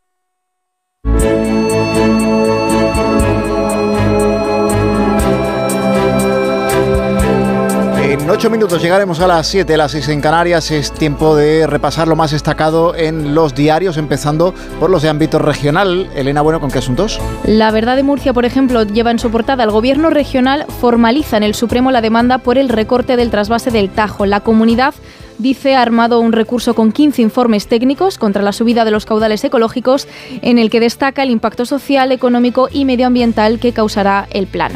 En 8.27 8.33
ocho 8.33 8.49
minutos 8.49 8.81
llegaremos 8.81 9.21
a 9.21 9.27
las 9.27 9.47
7, 9.47 9.77
las 9.77 9.93
6 9.93 10.09
en 10.09 10.19
Canarias. 10.19 10.69
Es 10.71 10.91
tiempo 10.91 11.33
de 11.33 11.65
repasar 11.65 12.09
lo 12.09 12.17
más 12.17 12.31
destacado 12.31 12.93
en 12.93 13.33
los 13.33 13.55
diarios, 13.55 13.95
empezando 13.95 14.53
por 14.81 14.89
los 14.89 15.01
de 15.01 15.07
ámbito 15.07 15.39
regional. 15.39 16.09
Elena, 16.13 16.41
bueno, 16.41 16.59
¿con 16.59 16.69
qué 16.69 16.79
asuntos? 16.79 17.21
La 17.45 17.71
verdad 17.71 17.95
de 17.95 18.03
Murcia, 18.03 18.33
por 18.33 18.43
ejemplo, 18.43 18.83
lleva 18.83 19.11
en 19.11 19.19
su 19.19 19.31
portada 19.31 19.63
el 19.63 19.71
gobierno 19.71 20.09
regional 20.09 20.65
formaliza 20.81 21.37
en 21.37 21.43
el 21.43 21.55
Supremo 21.55 21.89
la 21.89 22.01
demanda 22.01 22.39
por 22.39 22.57
el 22.57 22.67
recorte 22.67 23.15
del 23.15 23.31
trasvase 23.31 23.71
del 23.71 23.89
Tajo. 23.89 24.25
La 24.25 24.41
comunidad 24.41 24.93
dice 25.37 25.75
ha 25.75 25.81
armado 25.81 26.19
un 26.19 26.33
recurso 26.33 26.73
con 26.73 26.91
15 26.91 27.21
informes 27.21 27.67
técnicos 27.67 28.17
contra 28.17 28.43
la 28.43 28.51
subida 28.51 28.83
de 28.83 28.91
los 28.91 29.05
caudales 29.05 29.41
ecológicos 29.45 30.05
en 30.41 30.59
el 30.59 30.69
que 30.69 30.81
destaca 30.81 31.23
el 31.23 31.29
impacto 31.29 31.65
social, 31.65 32.11
económico 32.11 32.67
y 32.69 32.83
medioambiental 32.83 33.57
que 33.59 33.71
causará 33.71 34.27
el 34.31 34.47
plan. 34.47 34.73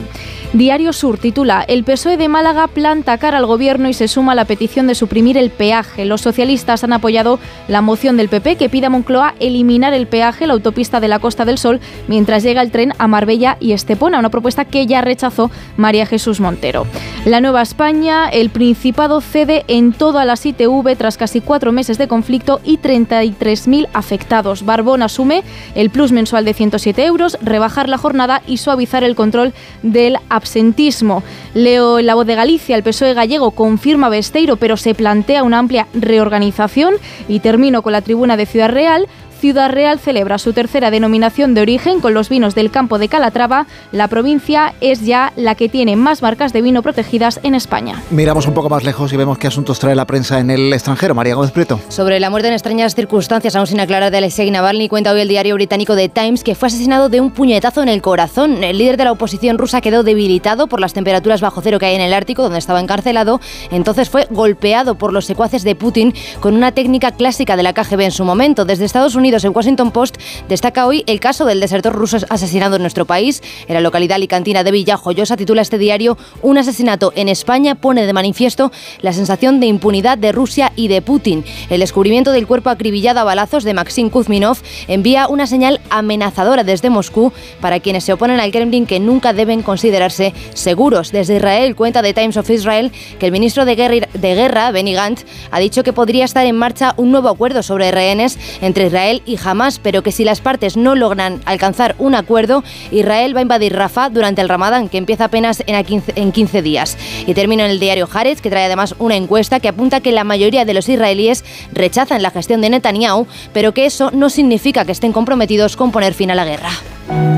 Diario 0.53 0.91
Sur 0.91 1.17
titula 1.17 1.63
El 1.65 1.85
PSOE 1.85 2.17
de 2.17 2.27
Málaga 2.27 2.67
planta 2.67 3.17
cara 3.17 3.37
al 3.37 3.45
gobierno 3.45 3.87
y 3.87 3.93
se 3.93 4.09
suma 4.09 4.33
a 4.33 4.35
la 4.35 4.43
petición 4.43 4.85
de 4.85 4.95
suprimir 4.95 5.37
el 5.37 5.49
peaje. 5.49 6.03
Los 6.03 6.19
socialistas 6.19 6.83
han 6.83 6.91
apoyado 6.91 7.39
la 7.69 7.79
moción 7.79 8.17
del 8.17 8.27
PP 8.27 8.57
que 8.57 8.67
pide 8.67 8.87
a 8.87 8.89
Moncloa 8.89 9.33
eliminar 9.39 9.93
el 9.93 10.07
peaje, 10.07 10.47
la 10.47 10.53
autopista 10.53 10.99
de 10.99 11.07
la 11.07 11.19
Costa 11.19 11.45
del 11.45 11.57
Sol, 11.57 11.79
mientras 12.09 12.43
llega 12.43 12.61
el 12.61 12.69
tren 12.69 12.91
a 12.97 13.07
Marbella 13.07 13.55
y 13.61 13.71
Estepona, 13.71 14.19
una 14.19 14.29
propuesta 14.29 14.65
que 14.65 14.85
ya 14.87 14.99
rechazó 14.99 15.49
María 15.77 16.05
Jesús 16.05 16.41
Montero. 16.41 16.85
La 17.23 17.39
Nueva 17.39 17.61
España, 17.61 18.27
el 18.27 18.49
Principado 18.49 19.21
cede 19.21 19.63
en 19.69 19.93
todas 19.93 20.25
las 20.25 20.45
ITV 20.45 20.97
tras 20.97 21.15
casi 21.15 21.39
cuatro 21.39 21.71
meses 21.71 21.97
de 21.97 22.09
conflicto 22.09 22.59
y 22.65 22.77
33.000 22.77 23.87
afectados. 23.93 24.65
Barbón 24.65 25.01
asume 25.01 25.43
el 25.75 25.91
plus 25.91 26.11
mensual 26.11 26.43
de 26.43 26.53
107 26.53 27.05
euros, 27.05 27.37
rebajar 27.41 27.87
la 27.87 27.97
jornada 27.97 28.41
y 28.47 28.57
suavizar 28.57 29.05
el 29.05 29.15
control 29.15 29.53
del 29.81 30.17
absentismo. 30.41 31.23
Leo 31.53 31.99
en 31.99 32.07
la 32.07 32.15
voz 32.15 32.25
de 32.25 32.35
Galicia, 32.35 32.75
el 32.75 32.83
PSOE 32.83 33.13
gallego 33.13 33.51
confirma 33.51 34.09
Besteiro, 34.09 34.57
pero 34.57 34.75
se 34.75 34.95
plantea 34.95 35.43
una 35.43 35.59
amplia 35.59 35.87
reorganización. 35.93 36.95
Y 37.27 37.39
termino 37.39 37.81
con 37.81 37.93
la 37.93 38.01
tribuna 38.01 38.37
de 38.37 38.45
Ciudad 38.45 38.69
Real. 38.69 39.07
Ciudad 39.41 39.71
Real 39.71 39.97
celebra 39.97 40.37
su 40.37 40.53
tercera 40.53 40.91
denominación 40.91 41.55
de 41.55 41.61
origen 41.61 41.99
con 41.99 42.13
los 42.13 42.29
vinos 42.29 42.53
del 42.53 42.69
campo 42.69 42.99
de 42.99 43.07
Calatrava. 43.07 43.65
La 43.91 44.07
provincia 44.07 44.75
es 44.81 45.03
ya 45.03 45.33
la 45.35 45.55
que 45.55 45.67
tiene 45.67 45.95
más 45.95 46.21
marcas 46.21 46.53
de 46.53 46.61
vino 46.61 46.83
protegidas 46.83 47.39
en 47.41 47.55
España. 47.55 48.03
Miramos 48.11 48.45
un 48.45 48.53
poco 48.53 48.69
más 48.69 48.83
lejos 48.83 49.11
y 49.11 49.17
vemos 49.17 49.39
qué 49.39 49.47
asuntos 49.47 49.79
trae 49.79 49.95
la 49.95 50.05
prensa 50.05 50.37
en 50.37 50.51
el 50.51 50.71
extranjero. 50.71 51.15
María 51.15 51.33
Gómez 51.33 51.49
Prieto. 51.49 51.79
Sobre 51.89 52.19
la 52.19 52.29
muerte 52.29 52.49
en 52.49 52.53
extrañas 52.53 52.93
circunstancias, 52.93 53.55
aún 53.55 53.65
sin 53.65 53.79
aclarar 53.79 54.11
de 54.11 54.19
Alexei 54.19 54.51
Navalny, 54.51 54.87
cuenta 54.87 55.11
hoy 55.11 55.21
el 55.21 55.27
diario 55.27 55.55
británico 55.55 55.95
The 55.95 56.09
Times 56.09 56.43
que 56.43 56.53
fue 56.53 56.67
asesinado 56.67 57.09
de 57.09 57.19
un 57.19 57.31
puñetazo 57.31 57.81
en 57.81 57.89
el 57.89 58.03
corazón. 58.03 58.63
El 58.63 58.77
líder 58.77 58.97
de 58.97 59.05
la 59.05 59.11
oposición 59.11 59.57
rusa 59.57 59.81
quedó 59.81 60.03
debilitado 60.03 60.67
por 60.67 60.79
las 60.79 60.93
temperaturas 60.93 61.41
bajo 61.41 61.61
cero 61.61 61.79
que 61.79 61.87
hay 61.87 61.95
en 61.95 62.01
el 62.01 62.13
Ártico, 62.13 62.43
donde 62.43 62.59
estaba 62.59 62.79
encarcelado. 62.79 63.41
Entonces 63.71 64.07
fue 64.07 64.27
golpeado 64.29 64.93
por 64.99 65.11
los 65.11 65.25
secuaces 65.25 65.63
de 65.63 65.73
Putin 65.73 66.13
con 66.41 66.53
una 66.53 66.73
técnica 66.73 67.09
clásica 67.09 67.55
de 67.55 67.63
la 67.63 67.73
KGB 67.73 68.01
en 68.01 68.11
su 68.11 68.23
momento. 68.23 68.65
Desde 68.65 68.85
Estados 68.85 69.15
Unidos 69.15 69.30
Unidos. 69.31 69.45
El 69.45 69.51
Washington 69.51 69.91
Post 69.91 70.17
destaca 70.49 70.85
hoy 70.85 71.05
el 71.07 71.21
caso 71.21 71.45
del 71.45 71.61
desertor 71.61 71.93
ruso 71.93 72.17
asesinado 72.29 72.75
en 72.75 72.81
nuestro 72.81 73.05
país. 73.05 73.41
En 73.69 73.75
la 73.75 73.79
localidad 73.79 74.15
alicantina 74.15 74.65
de 74.65 74.71
Villajoyosa 74.71 75.37
titula 75.37 75.61
este 75.61 75.77
diario 75.77 76.17
Un 76.41 76.57
asesinato 76.57 77.13
en 77.15 77.29
España 77.29 77.75
pone 77.75 78.05
de 78.05 78.11
manifiesto 78.11 78.73
la 79.01 79.13
sensación 79.13 79.61
de 79.61 79.67
impunidad 79.67 80.17
de 80.17 80.33
Rusia 80.33 80.73
y 80.75 80.89
de 80.89 81.01
Putin. 81.01 81.45
El 81.69 81.79
descubrimiento 81.79 82.33
del 82.33 82.45
cuerpo 82.45 82.69
acribillado 82.69 83.21
a 83.21 83.23
balazos 83.23 83.63
de 83.63 83.73
Maxim 83.73 84.09
Kuzminov 84.09 84.57
envía 84.89 85.29
una 85.29 85.47
señal 85.47 85.79
amenazadora 85.89 86.65
desde 86.65 86.89
Moscú 86.89 87.31
para 87.61 87.79
quienes 87.79 88.03
se 88.03 88.11
oponen 88.11 88.41
al 88.41 88.51
Kremlin 88.51 88.85
que 88.85 88.99
nunca 88.99 89.31
deben 89.31 89.61
considerarse 89.61 90.33
seguros. 90.53 91.13
Desde 91.13 91.37
Israel 91.37 91.77
cuenta 91.77 92.03
The 92.03 92.13
Times 92.13 92.35
of 92.35 92.49
Israel 92.49 92.91
que 93.17 93.27
el 93.27 93.31
ministro 93.31 93.63
de 93.63 93.75
Guerra, 93.75 94.07
de 94.13 94.35
Guerra 94.35 94.71
Benny 94.71 94.93
Gantz, 94.93 95.23
ha 95.51 95.59
dicho 95.59 95.83
que 95.83 95.93
podría 95.93 96.25
estar 96.25 96.45
en 96.45 96.57
marcha 96.57 96.95
un 96.97 97.11
nuevo 97.11 97.29
acuerdo 97.29 97.63
sobre 97.63 97.91
rehenes 97.91 98.37
entre 98.61 98.87
Israel 98.87 99.20
y 99.25 99.37
Hamas, 99.43 99.79
pero 99.79 100.03
que 100.03 100.11
si 100.11 100.23
las 100.23 100.41
partes 100.41 100.77
no 100.77 100.95
logran 100.95 101.41
alcanzar 101.45 101.95
un 101.99 102.15
acuerdo, 102.15 102.63
Israel 102.91 103.35
va 103.35 103.39
a 103.39 103.43
invadir 103.43 103.75
Rafah 103.75 104.09
durante 104.09 104.41
el 104.41 104.49
Ramadán, 104.49 104.89
que 104.89 104.97
empieza 104.97 105.25
apenas 105.25 105.63
en 105.65 105.83
15, 105.83 106.13
en 106.15 106.31
15 106.31 106.61
días. 106.61 106.97
Y 107.25 107.33
termino 107.33 107.63
en 107.63 107.71
el 107.71 107.79
diario 107.79 108.07
Haaretz, 108.11 108.41
que 108.41 108.49
trae 108.49 108.65
además 108.65 108.95
una 108.99 109.15
encuesta 109.15 109.59
que 109.59 109.67
apunta 109.67 110.01
que 110.01 110.11
la 110.11 110.23
mayoría 110.23 110.65
de 110.65 110.73
los 110.73 110.89
israelíes 110.89 111.43
rechazan 111.73 112.21
la 112.21 112.31
gestión 112.31 112.61
de 112.61 112.69
Netanyahu, 112.69 113.27
pero 113.53 113.73
que 113.73 113.85
eso 113.85 114.11
no 114.11 114.29
significa 114.29 114.85
que 114.85 114.91
estén 114.91 115.13
comprometidos 115.13 115.75
con 115.75 115.91
poner 115.91 116.13
fin 116.13 116.31
a 116.31 116.35
la 116.35 116.45
guerra. 116.45 116.69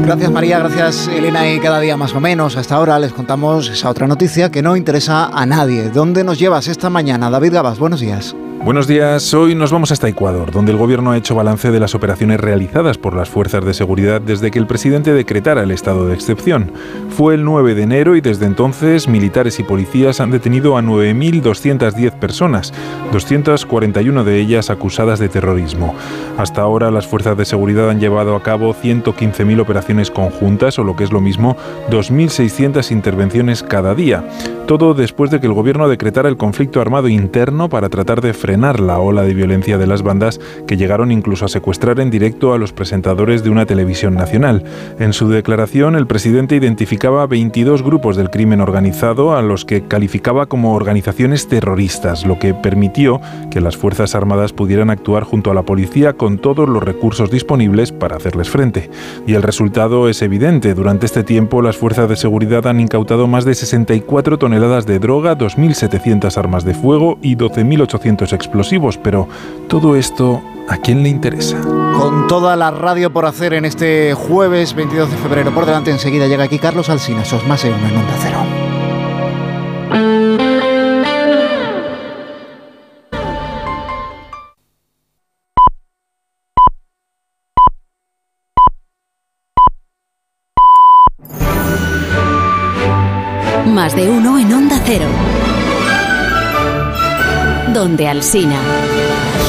Gracias 0.06 0.32
María, 0.32 0.60
gracias 0.60 1.08
Elena 1.08 1.50
y 1.50 1.60
cada 1.60 1.80
día 1.80 1.98
más 1.98 2.14
o 2.14 2.20
menos. 2.20 2.58
Hasta 2.58 2.76
ahora 2.76 3.00
les 3.00 3.14
contamos 3.14 3.70
esa 3.70 3.90
otra 3.90 4.06
noticia 4.08 4.52
que 4.52 4.62
no 4.62 4.76
interesa 4.76 5.28
a 5.28 5.46
nadie. 5.46 5.90
¿Dónde 5.90 6.24
nos 6.24 6.38
llevas 6.38 6.68
esta 6.68 6.90
mañana? 6.90 7.30
David 7.30 7.54
Gabas, 7.54 7.80
buenos 7.80 8.00
días. 8.02 8.36
Buenos 8.64 8.88
días, 8.88 9.34
hoy 9.34 9.56
nos 9.56 9.74
vamos 9.74 9.92
hasta 9.92 10.08
Ecuador, 10.08 10.52
donde 10.52 10.72
el 10.72 10.78
gobierno 10.78 11.12
ha 11.12 11.18
hecho 11.18 11.36
balance 11.36 11.70
de 11.70 11.82
las 11.82 11.96
operaciones 11.96 12.40
realizadas 12.40 12.98
por 12.98 13.14
las 13.14 13.28
fuerzas 13.28 13.66
de 13.66 13.74
seguridad 13.74 14.22
desde 14.22 14.52
que 14.52 14.60
el 14.60 14.68
presidente 14.68 15.12
decretara 15.12 15.64
el 15.64 15.72
estado 15.72 16.08
de 16.08 16.14
excepción. 16.14 16.72
Fue 17.10 17.34
el 17.34 17.44
9 17.44 17.76
de 17.76 17.84
enero 17.84 18.16
y 18.16 18.22
desde 18.22 18.46
entonces 18.46 19.10
militares 19.10 19.60
y 19.60 19.64
policías 19.64 20.22
han 20.22 20.32
detenido 20.32 20.78
a 20.78 20.82
9.210 20.82 22.12
personas, 22.14 22.74
241 23.12 24.24
de 24.24 24.40
ellas 24.40 24.70
acusadas 24.70 25.20
de 25.20 25.28
terrorismo. 25.28 25.94
Hasta 26.38 26.62
ahora 26.62 26.90
las 26.90 27.06
fuerzas 27.06 27.38
de 27.38 27.44
seguridad 27.44 27.90
han 27.90 28.00
llevado 28.00 28.34
a 28.34 28.44
cabo 28.44 28.74
115.000 28.74 29.60
operaciones 29.60 30.10
conjuntas 30.10 30.80
o 30.80 30.86
lo 30.86 30.96
que 30.96 31.04
es 31.04 31.12
lo 31.12 31.20
mismo 31.20 31.58
2.600 31.90 32.92
intervenciones 32.94 33.62
cada 33.62 33.94
día. 33.94 34.24
Todo 34.68 34.94
después 34.94 35.30
de 35.30 35.42
que 35.42 35.48
el 35.48 35.54
gobierno 35.54 35.90
decretara 35.90 36.30
el 36.30 36.38
conflicto 36.38 36.80
armado 36.80 37.10
interno 37.10 37.68
para 37.68 37.90
tratar 37.90 38.22
de 38.22 38.34
frenar 38.34 38.53
la 38.58 39.00
ola 39.00 39.24
de 39.24 39.34
violencia 39.34 39.78
de 39.78 39.88
las 39.88 40.04
bandas 40.04 40.40
que 40.68 40.78
llegaron 40.78 41.12
incluso 41.12 41.46
a 41.46 41.50
secuestrar 41.50 42.00
en 42.00 42.10
directo 42.10 42.54
a 42.54 42.58
los 42.58 42.72
presentadores 42.72 43.44
de 43.44 43.50
una 43.50 43.66
televisión 43.66 44.14
nacional. 44.14 44.64
En 45.00 45.14
su 45.14 45.28
declaración, 45.30 45.96
el 45.96 46.08
presidente 46.08 46.56
identificaba 46.56 47.28
22 47.28 47.84
grupos 47.84 48.16
del 48.16 48.30
crimen 48.30 48.62
organizado 48.62 49.36
a 49.36 49.42
los 49.42 49.66
que 49.66 49.88
calificaba 49.88 50.46
como 50.46 50.76
organizaciones 50.76 51.48
terroristas, 51.48 52.26
lo 52.26 52.40
que 52.40 52.54
permitió 52.54 53.20
que 53.52 53.62
las 53.62 53.76
Fuerzas 53.76 54.16
Armadas 54.16 54.54
pudieran 54.54 54.90
actuar 54.90 55.24
junto 55.24 55.52
a 55.52 55.54
la 55.54 55.64
policía 55.64 56.14
con 56.14 56.38
todos 56.38 56.70
los 56.70 56.84
recursos 56.84 57.32
disponibles 57.32 57.92
para 57.92 58.18
hacerles 58.18 58.50
frente. 58.50 58.90
Y 59.28 59.34
el 59.34 59.44
resultado 59.44 60.10
es 60.10 60.22
evidente. 60.22 60.74
Durante 60.74 61.06
este 61.06 61.24
tiempo, 61.24 61.62
las 61.62 61.78
fuerzas 61.78 62.08
de 62.10 62.16
seguridad 62.16 62.68
han 62.68 62.80
incautado 62.80 63.28
más 63.28 63.46
de 63.46 63.56
64 63.56 64.38
toneladas 64.38 64.86
de 64.86 65.00
droga, 65.00 65.38
2.700 65.38 66.38
armas 66.38 66.64
de 66.66 66.74
fuego 66.74 67.18
y 67.22 67.36
12.800 67.36 68.34
explosivos, 68.46 68.98
pero 68.98 69.28
todo 69.68 69.96
esto, 69.96 70.42
¿a 70.70 70.78
quién 70.78 71.04
le 71.04 71.10
interesa? 71.10 71.60
Con 71.62 72.28
toda 72.28 72.56
la 72.56 72.72
radio 72.72 73.12
por 73.12 73.26
hacer 73.26 73.54
en 73.54 73.66
este 73.66 74.14
jueves 74.14 74.74
22 74.74 75.12
de 75.12 75.18
febrero 75.18 75.52
por 75.52 75.66
delante, 75.66 75.92
enseguida 75.92 76.28
llega 76.28 76.44
aquí 76.44 76.60
Carlos 76.60 76.90
Alsina, 76.90 77.26
sos 77.26 77.46
más 77.48 77.64
en 77.66 77.74
en 77.74 77.98
Onda 77.98 78.16
Cero. 78.22 78.63
Alsina. 98.08 98.60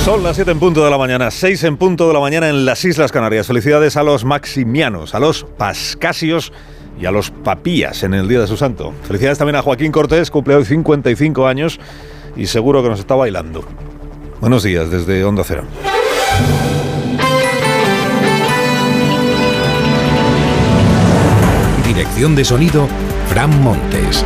Son 0.04 0.22
las 0.22 0.36
7 0.36 0.50
en 0.50 0.58
punto 0.58 0.84
de 0.84 0.90
la 0.90 0.98
mañana, 0.98 1.30
6 1.30 1.64
en 1.64 1.76
punto 1.76 2.06
de 2.08 2.14
la 2.14 2.20
mañana 2.20 2.48
en 2.48 2.64
las 2.64 2.84
Islas 2.84 3.10
Canarias. 3.10 3.46
Felicidades 3.46 3.96
a 3.96 4.02
los 4.02 4.24
maximianos, 4.24 5.14
a 5.14 5.20
los 5.20 5.44
pascasios 5.56 6.52
y 7.00 7.06
a 7.06 7.10
los 7.10 7.30
papías 7.30 8.02
en 8.02 8.14
el 8.14 8.28
Día 8.28 8.40
de 8.40 8.46
su 8.46 8.56
Santo. 8.56 8.92
Felicidades 9.04 9.38
también 9.38 9.56
a 9.56 9.62
Joaquín 9.62 9.92
Cortés, 9.92 10.30
cumple 10.30 10.54
hoy 10.54 10.64
55 10.64 11.46
años 11.46 11.80
y 12.36 12.46
seguro 12.46 12.82
que 12.82 12.90
nos 12.90 13.00
está 13.00 13.14
bailando. 13.14 13.64
Buenos 14.40 14.62
días 14.62 14.90
desde 14.90 15.24
Onda 15.24 15.42
Cero. 15.44 15.64
Dirección 21.86 22.34
de 22.34 22.44
sonido, 22.44 22.88
Fran 23.28 23.62
Montes. 23.62 24.24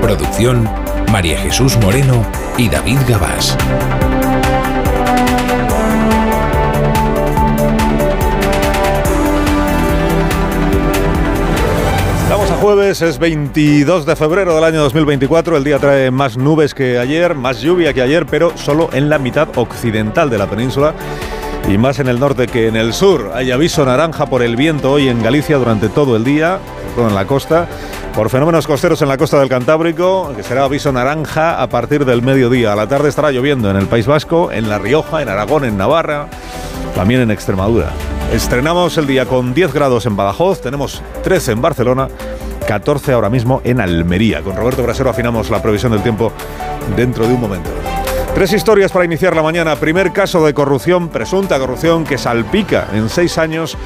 Producción, 0.00 0.68
María 1.14 1.38
Jesús 1.38 1.76
Moreno 1.76 2.26
y 2.58 2.68
David 2.68 2.98
Gabás. 3.08 3.56
Estamos 12.24 12.50
a 12.50 12.56
jueves, 12.56 13.00
es 13.00 13.20
22 13.20 14.06
de 14.06 14.16
febrero 14.16 14.56
del 14.56 14.64
año 14.64 14.80
2024. 14.80 15.56
El 15.56 15.62
día 15.62 15.78
trae 15.78 16.10
más 16.10 16.36
nubes 16.36 16.74
que 16.74 16.98
ayer, 16.98 17.36
más 17.36 17.60
lluvia 17.60 17.94
que 17.94 18.02
ayer, 18.02 18.26
pero 18.26 18.58
solo 18.58 18.90
en 18.92 19.08
la 19.08 19.20
mitad 19.20 19.46
occidental 19.56 20.28
de 20.28 20.38
la 20.38 20.48
península 20.48 20.94
y 21.68 21.78
más 21.78 22.00
en 22.00 22.08
el 22.08 22.18
norte 22.18 22.48
que 22.48 22.66
en 22.66 22.74
el 22.74 22.92
sur. 22.92 23.30
Hay 23.34 23.52
aviso 23.52 23.84
naranja 23.84 24.26
por 24.26 24.42
el 24.42 24.56
viento 24.56 24.90
hoy 24.90 25.08
en 25.08 25.22
Galicia 25.22 25.58
durante 25.58 25.88
todo 25.88 26.16
el 26.16 26.24
día, 26.24 26.58
en 26.96 27.14
la 27.14 27.26
costa 27.26 27.68
por 28.14 28.30
fenómenos 28.30 28.66
costeros 28.66 29.02
en 29.02 29.08
la 29.08 29.16
costa 29.16 29.40
del 29.40 29.48
Cantábrico, 29.48 30.32
que 30.36 30.42
será 30.42 30.64
aviso 30.64 30.92
naranja 30.92 31.60
a 31.60 31.68
partir 31.68 32.04
del 32.04 32.22
mediodía. 32.22 32.72
A 32.72 32.76
la 32.76 32.86
tarde 32.86 33.08
estará 33.08 33.32
lloviendo 33.32 33.70
en 33.70 33.76
el 33.76 33.86
País 33.86 34.06
Vasco, 34.06 34.52
en 34.52 34.68
La 34.68 34.78
Rioja, 34.78 35.20
en 35.20 35.28
Aragón, 35.28 35.64
en 35.64 35.76
Navarra, 35.76 36.28
también 36.94 37.20
en 37.20 37.32
Extremadura. 37.32 37.90
Estrenamos 38.32 38.96
el 38.98 39.06
día 39.06 39.26
con 39.26 39.52
10 39.52 39.72
grados 39.72 40.06
en 40.06 40.16
Badajoz, 40.16 40.60
tenemos 40.60 41.02
13 41.24 41.52
en 41.52 41.62
Barcelona, 41.62 42.08
14 42.68 43.12
ahora 43.12 43.30
mismo 43.30 43.60
en 43.64 43.80
Almería. 43.80 44.42
Con 44.42 44.56
Roberto 44.56 44.82
Brasero 44.82 45.10
afinamos 45.10 45.50
la 45.50 45.60
previsión 45.60 45.92
del 45.92 46.02
tiempo 46.02 46.32
dentro 46.96 47.26
de 47.26 47.34
un 47.34 47.40
momento. 47.40 47.70
Tres 48.34 48.52
historias 48.52 48.90
para 48.90 49.04
iniciar 49.04 49.36
la 49.36 49.44
mañana. 49.44 49.76
Primer 49.76 50.12
caso 50.12 50.44
de 50.44 50.52
corrupción, 50.52 51.08
presunta 51.08 51.56
corrupción, 51.60 52.02
que 52.02 52.18
salpica 52.18 52.88
en 52.92 53.08
seis 53.08 53.38
años 53.38 53.78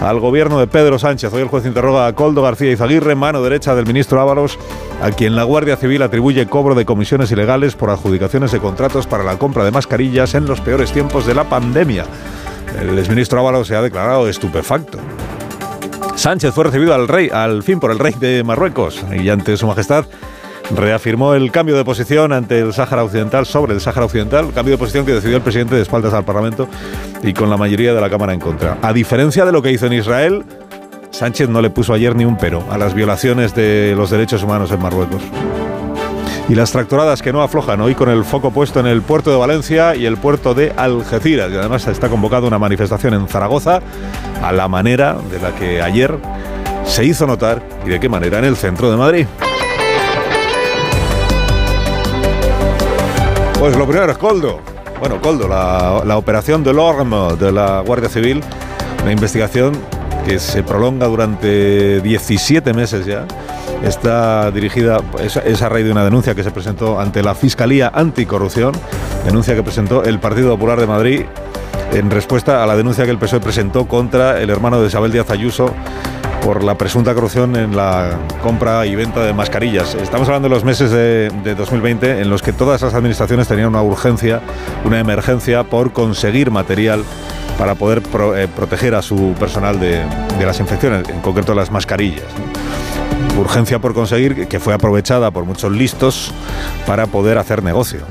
al 0.00 0.20
gobierno 0.20 0.60
de 0.60 0.68
Pedro 0.68 0.96
Sánchez. 0.96 1.32
Hoy 1.32 1.42
el 1.42 1.48
juez 1.48 1.66
interroga 1.66 2.06
a 2.06 2.12
Coldo 2.12 2.40
García 2.40 2.70
Izaguirre, 2.70 3.16
mano 3.16 3.42
derecha 3.42 3.74
del 3.74 3.84
ministro 3.84 4.20
Ábalos, 4.20 4.60
a 5.02 5.10
quien 5.10 5.34
la 5.34 5.42
Guardia 5.42 5.76
Civil 5.76 6.02
atribuye 6.02 6.46
cobro 6.46 6.76
de 6.76 6.84
comisiones 6.84 7.32
ilegales 7.32 7.74
por 7.74 7.90
adjudicaciones 7.90 8.52
de 8.52 8.60
contratos 8.60 9.08
para 9.08 9.24
la 9.24 9.38
compra 9.38 9.64
de 9.64 9.72
mascarillas 9.72 10.36
en 10.36 10.46
los 10.46 10.60
peores 10.60 10.92
tiempos 10.92 11.26
de 11.26 11.34
la 11.34 11.48
pandemia. 11.48 12.04
El 12.80 12.96
exministro 13.00 13.40
Ábalos 13.40 13.66
se 13.66 13.74
ha 13.74 13.82
declarado 13.82 14.28
estupefacto. 14.28 14.98
Sánchez 16.14 16.54
fue 16.54 16.64
recibido 16.64 16.94
al 16.94 17.08
rey, 17.08 17.28
al 17.32 17.64
fin 17.64 17.80
por 17.80 17.90
el 17.90 17.98
rey 17.98 18.14
de 18.20 18.44
Marruecos 18.44 19.04
y 19.12 19.28
ante 19.28 19.56
su 19.56 19.66
majestad 19.66 20.06
reafirmó 20.74 21.34
el 21.34 21.50
cambio 21.52 21.76
de 21.76 21.84
posición 21.84 22.32
ante 22.32 22.60
el 22.60 22.72
Sáhara 22.72 23.04
Occidental, 23.04 23.46
sobre 23.46 23.74
el 23.74 23.80
Sáhara 23.80 24.06
Occidental, 24.06 24.52
cambio 24.52 24.72
de 24.74 24.78
posición 24.78 25.06
que 25.06 25.12
decidió 25.12 25.36
el 25.36 25.42
presidente 25.42 25.74
de 25.74 25.82
espaldas 25.82 26.12
al 26.12 26.24
Parlamento 26.24 26.68
y 27.22 27.32
con 27.32 27.50
la 27.50 27.56
mayoría 27.56 27.94
de 27.94 28.00
la 28.00 28.10
Cámara 28.10 28.32
en 28.32 28.40
contra. 28.40 28.78
A 28.82 28.92
diferencia 28.92 29.44
de 29.44 29.52
lo 29.52 29.62
que 29.62 29.72
hizo 29.72 29.86
en 29.86 29.92
Israel, 29.92 30.44
Sánchez 31.10 31.48
no 31.48 31.62
le 31.62 31.70
puso 31.70 31.92
ayer 31.92 32.14
ni 32.14 32.24
un 32.24 32.36
pero 32.36 32.62
a 32.70 32.78
las 32.78 32.94
violaciones 32.94 33.54
de 33.54 33.94
los 33.96 34.10
derechos 34.10 34.42
humanos 34.42 34.70
en 34.72 34.80
Marruecos. 34.80 35.22
Y 36.48 36.54
las 36.54 36.70
tractoradas 36.70 37.22
que 37.22 37.32
no 37.32 37.42
aflojan 37.42 37.80
hoy 37.80 37.96
con 37.96 38.08
el 38.08 38.24
foco 38.24 38.52
puesto 38.52 38.78
en 38.78 38.86
el 38.86 39.02
puerto 39.02 39.30
de 39.30 39.36
Valencia 39.36 39.96
y 39.96 40.06
el 40.06 40.16
puerto 40.16 40.54
de 40.54 40.72
Algeciras. 40.76 41.50
Y 41.50 41.56
además 41.56 41.88
está 41.88 42.08
convocada 42.08 42.46
una 42.46 42.58
manifestación 42.58 43.14
en 43.14 43.26
Zaragoza 43.26 43.80
a 44.42 44.52
la 44.52 44.68
manera 44.68 45.16
de 45.28 45.40
la 45.40 45.52
que 45.56 45.82
ayer 45.82 46.16
se 46.84 47.04
hizo 47.04 47.26
notar 47.26 47.62
y 47.84 47.88
de 47.88 47.98
qué 47.98 48.08
manera 48.08 48.38
en 48.38 48.44
el 48.44 48.56
centro 48.56 48.90
de 48.90 48.96
Madrid. 48.96 49.26
Pues 53.58 53.74
lo 53.76 53.86
primero 53.86 54.12
es 54.12 54.18
Coldo. 54.18 54.60
Bueno, 55.00 55.20
Coldo, 55.20 55.48
la, 55.48 56.16
operación 56.18 56.62
de 56.62 56.72
l'Orme 56.74 57.36
de 57.36 57.50
la 57.52 57.80
Guardia 57.80 58.08
Civil, 58.08 58.42
una 59.02 59.12
investigación 59.12 59.72
que 60.26 60.38
se 60.38 60.62
prolonga 60.62 61.06
durante 61.06 62.00
17 62.02 62.74
meses 62.74 63.06
ya. 63.06 63.26
Está 63.82 64.50
dirigida, 64.50 65.00
es, 65.22 65.62
a 65.62 65.68
raíz 65.68 65.86
de 65.86 65.92
una 65.92 66.04
denuncia 66.04 66.34
que 66.34 66.42
se 66.42 66.50
presentó 66.50 67.00
ante 67.00 67.22
la 67.22 67.34
Fiscalía 67.34 67.90
Anticorrupción, 67.94 68.72
denuncia 69.24 69.54
que 69.54 69.62
presentó 69.62 70.04
el 70.04 70.18
Partido 70.18 70.50
Popular 70.50 70.78
de 70.78 70.86
Madrid 70.86 71.22
en 71.92 72.10
respuesta 72.10 72.62
a 72.62 72.66
la 72.66 72.76
denuncia 72.76 73.04
que 73.04 73.10
el 73.10 73.18
PSOE 73.18 73.40
presentó 73.40 73.88
contra 73.88 74.40
el 74.40 74.50
hermano 74.50 74.80
de 74.80 74.88
Isabel 74.88 75.12
Díaz 75.12 75.30
Ayuso 75.30 75.72
por 76.46 76.62
la 76.62 76.78
presunta 76.78 77.12
corrupción 77.12 77.56
en 77.56 77.74
la 77.74 78.20
compra 78.40 78.86
y 78.86 78.94
venta 78.94 79.24
de 79.24 79.34
mascarillas. 79.34 79.96
Estamos 79.96 80.28
hablando 80.28 80.48
de 80.48 80.54
los 80.54 80.62
meses 80.62 80.92
de, 80.92 81.56
2020 81.56 82.20
en 82.20 82.30
los 82.30 82.40
que 82.40 82.52
todas 82.52 82.82
las 82.82 82.94
administraciones 82.94 83.48
tenían 83.48 83.66
una 83.66 83.82
urgencia, 83.82 84.40
una 84.84 85.00
emergencia 85.00 85.64
por 85.64 85.92
conseguir 85.92 86.52
material 86.52 87.02
para 87.58 87.74
poder 87.74 88.00
eh, 88.36 88.46
proteger 88.54 88.94
a 88.94 89.02
su 89.02 89.34
personal 89.40 89.80
de, 89.80 90.04
las 90.38 90.60
infecciones, 90.60 91.08
en 91.08 91.20
concreto 91.20 91.52
las 91.52 91.72
mascarillas. 91.72 92.22
Urgencia 93.36 93.80
por 93.80 93.92
conseguir 93.92 94.46
que 94.46 94.60
fue 94.60 94.72
aprovechada 94.72 95.32
por 95.32 95.46
muchos 95.46 95.72
listos 95.72 96.32
para 96.86 97.08
poder 97.08 97.38
hacer 97.38 97.64
negocio. 97.64 98.02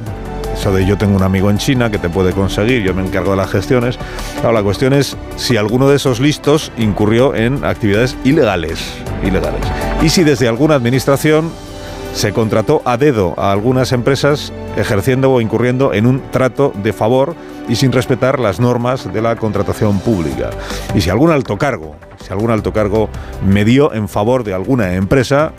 Eso 0.55 0.71
de 0.71 0.85
yo 0.85 0.97
tengo 0.97 1.15
un 1.15 1.23
amigo 1.23 1.49
en 1.49 1.57
China 1.57 1.91
que 1.91 1.99
te 1.99 2.09
puede 2.09 2.31
conseguir, 2.31 2.81
yo 2.81 2.93
me 2.93 3.05
encargo 3.05 3.31
de 3.31 3.37
las 3.37 3.51
gestiones. 3.51 3.99
la 4.41 4.63
cuestión 4.63 4.93
es 4.93 5.17
si 5.35 5.57
alguno 5.57 5.89
de 5.89 5.97
esos 5.97 6.19
listos 6.19 6.71
incurrió 6.77 7.35
en 7.35 7.63
actividades 7.65 8.15
ilegales, 8.23 8.79
ilegales. 9.21 9.61
Y 10.01 10.09
si 10.09 10.23
desde 10.23 10.47
alguna 10.47 10.75
administración 10.75 11.51
se 12.13 12.31
contrató 12.31 12.81
a 12.85 12.95
dedo 12.95 13.33
a 13.37 13.51
algunas 13.51 13.91
empresas 13.91 14.53
ejerciendo 14.77 15.33
o 15.33 15.41
incurriendo 15.41 15.93
en 15.93 16.05
un 16.05 16.21
trato 16.31 16.71
de 16.81 16.93
favor 16.93 17.35
y 17.67 17.75
sin 17.75 17.91
respetar 17.91 18.39
las 18.39 18.61
normas 18.61 19.11
de 19.11 19.21
la 19.21 19.35
contratación 19.35 19.99
pública. 19.99 20.51
Y 20.95 21.01
si 21.01 21.09
algún 21.09 21.31
alto 21.31 21.57
cargo, 21.57 21.97
si 22.25 22.31
algún 22.31 22.51
alto 22.51 22.71
cargo 22.71 23.09
me 23.45 23.65
dio 23.65 23.93
en 23.93 24.07
favor 24.07 24.45
de 24.45 24.53
alguna 24.53 24.93
empresa, 24.93 25.51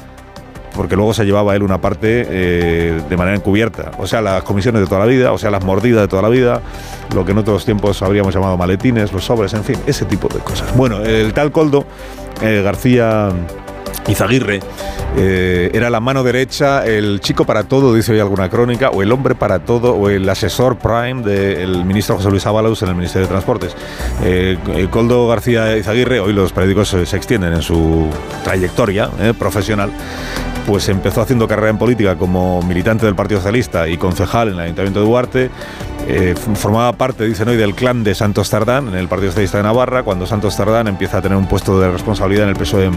porque 0.76 0.94
luego 0.94 1.14
se 1.14 1.24
llevaba 1.24 1.56
él 1.56 1.62
una 1.62 1.80
parte 1.80 2.26
eh, 2.28 3.00
de 3.08 3.16
manera 3.16 3.36
encubierta. 3.36 3.92
O 3.98 4.06
sea, 4.06 4.20
las 4.20 4.42
comisiones 4.42 4.82
de 4.82 4.86
toda 4.86 5.00
la 5.00 5.06
vida, 5.06 5.32
o 5.32 5.38
sea, 5.38 5.50
las 5.50 5.64
mordidas 5.64 6.02
de 6.02 6.08
toda 6.08 6.22
la 6.22 6.28
vida, 6.28 6.60
lo 7.14 7.24
que 7.24 7.32
en 7.32 7.38
otros 7.38 7.64
tiempos 7.64 8.02
habríamos 8.02 8.34
llamado 8.34 8.56
maletines, 8.56 9.12
los 9.12 9.24
sobres, 9.24 9.54
en 9.54 9.64
fin, 9.64 9.76
ese 9.86 10.04
tipo 10.04 10.28
de 10.28 10.40
cosas. 10.40 10.76
Bueno, 10.76 11.00
el 11.02 11.32
tal 11.32 11.50
Coldo, 11.50 11.84
eh, 12.42 12.60
García 12.62 13.30
Izaguirre, 14.06 14.60
eh, 15.16 15.70
era 15.72 15.88
la 15.88 16.00
mano 16.00 16.22
derecha, 16.22 16.84
el 16.84 17.20
chico 17.20 17.44
para 17.46 17.64
todo, 17.64 17.94
dice 17.94 18.12
hoy 18.12 18.20
alguna 18.20 18.48
crónica, 18.50 18.90
o 18.90 19.02
el 19.02 19.10
hombre 19.10 19.34
para 19.34 19.60
todo, 19.60 19.94
o 19.94 20.10
el 20.10 20.28
asesor 20.28 20.76
prime 20.76 21.22
del 21.22 21.84
ministro 21.84 22.16
José 22.16 22.30
Luis 22.30 22.46
Ábalos 22.46 22.82
en 22.82 22.90
el 22.90 22.94
Ministerio 22.94 23.26
de 23.26 23.30
Transportes. 23.30 23.74
Coldo 24.90 25.26
García 25.26 25.76
Izaguirre, 25.76 26.20
hoy 26.20 26.32
los 26.32 26.52
periódicos 26.52 26.88
se, 26.88 27.16
extienden 27.16 27.54
en 27.54 27.62
su 27.62 28.08
trayectoria 28.44 29.08
profesional, 29.38 29.90
pues 30.66 30.88
empezó 30.88 31.22
haciendo 31.22 31.46
carrera 31.46 31.70
en 31.70 31.78
política 31.78 32.16
como 32.16 32.60
militante 32.62 33.06
del 33.06 33.14
Partido 33.14 33.40
Socialista 33.40 33.88
y 33.88 33.96
concejal 33.96 34.48
en 34.48 34.54
el 34.54 34.60
Ayuntamiento 34.60 35.00
de 35.00 35.06
Duarte. 35.06 35.50
formaba 36.54 36.92
parte, 36.92 37.24
dicen 37.24 37.48
hoy, 37.48 37.56
del 37.56 37.74
clan 37.74 38.02
de 38.02 38.14
Santos 38.14 38.50
Tardán 38.50 38.88
en 38.88 38.96
el 38.96 39.08
Partido 39.08 39.30
Socialista 39.30 39.58
de 39.58 39.64
Navarra, 39.64 40.02
cuando 40.02 40.26
Santos 40.26 40.56
Tardán 40.56 40.88
empieza 40.88 41.18
a 41.18 41.22
tener 41.22 41.38
un 41.38 41.46
puesto 41.46 41.80
de 41.80 41.90
responsabilidad 41.90 42.44
en 42.44 42.50
el 42.50 42.56
PSOE 42.56 42.90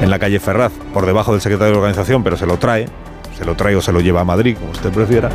en 0.00 0.10
la 0.10 0.18
calle 0.18 0.40
Ferraz, 0.40 0.72
por 0.92 1.06
debajo 1.06 1.32
del 1.32 1.40
secretario 1.40 1.72
de 1.72 1.78
organización, 1.78 2.24
pero 2.24 2.36
se 2.36 2.46
lo 2.46 2.56
trae, 2.56 2.88
se 3.36 3.44
lo 3.44 3.54
trae 3.54 3.76
o 3.76 3.82
se 3.82 3.92
lo 3.92 4.00
lleva 4.00 4.22
a 4.22 4.24
Madrid, 4.24 4.56
como 4.58 4.72
usted 4.72 4.90
prefiera. 4.90 5.30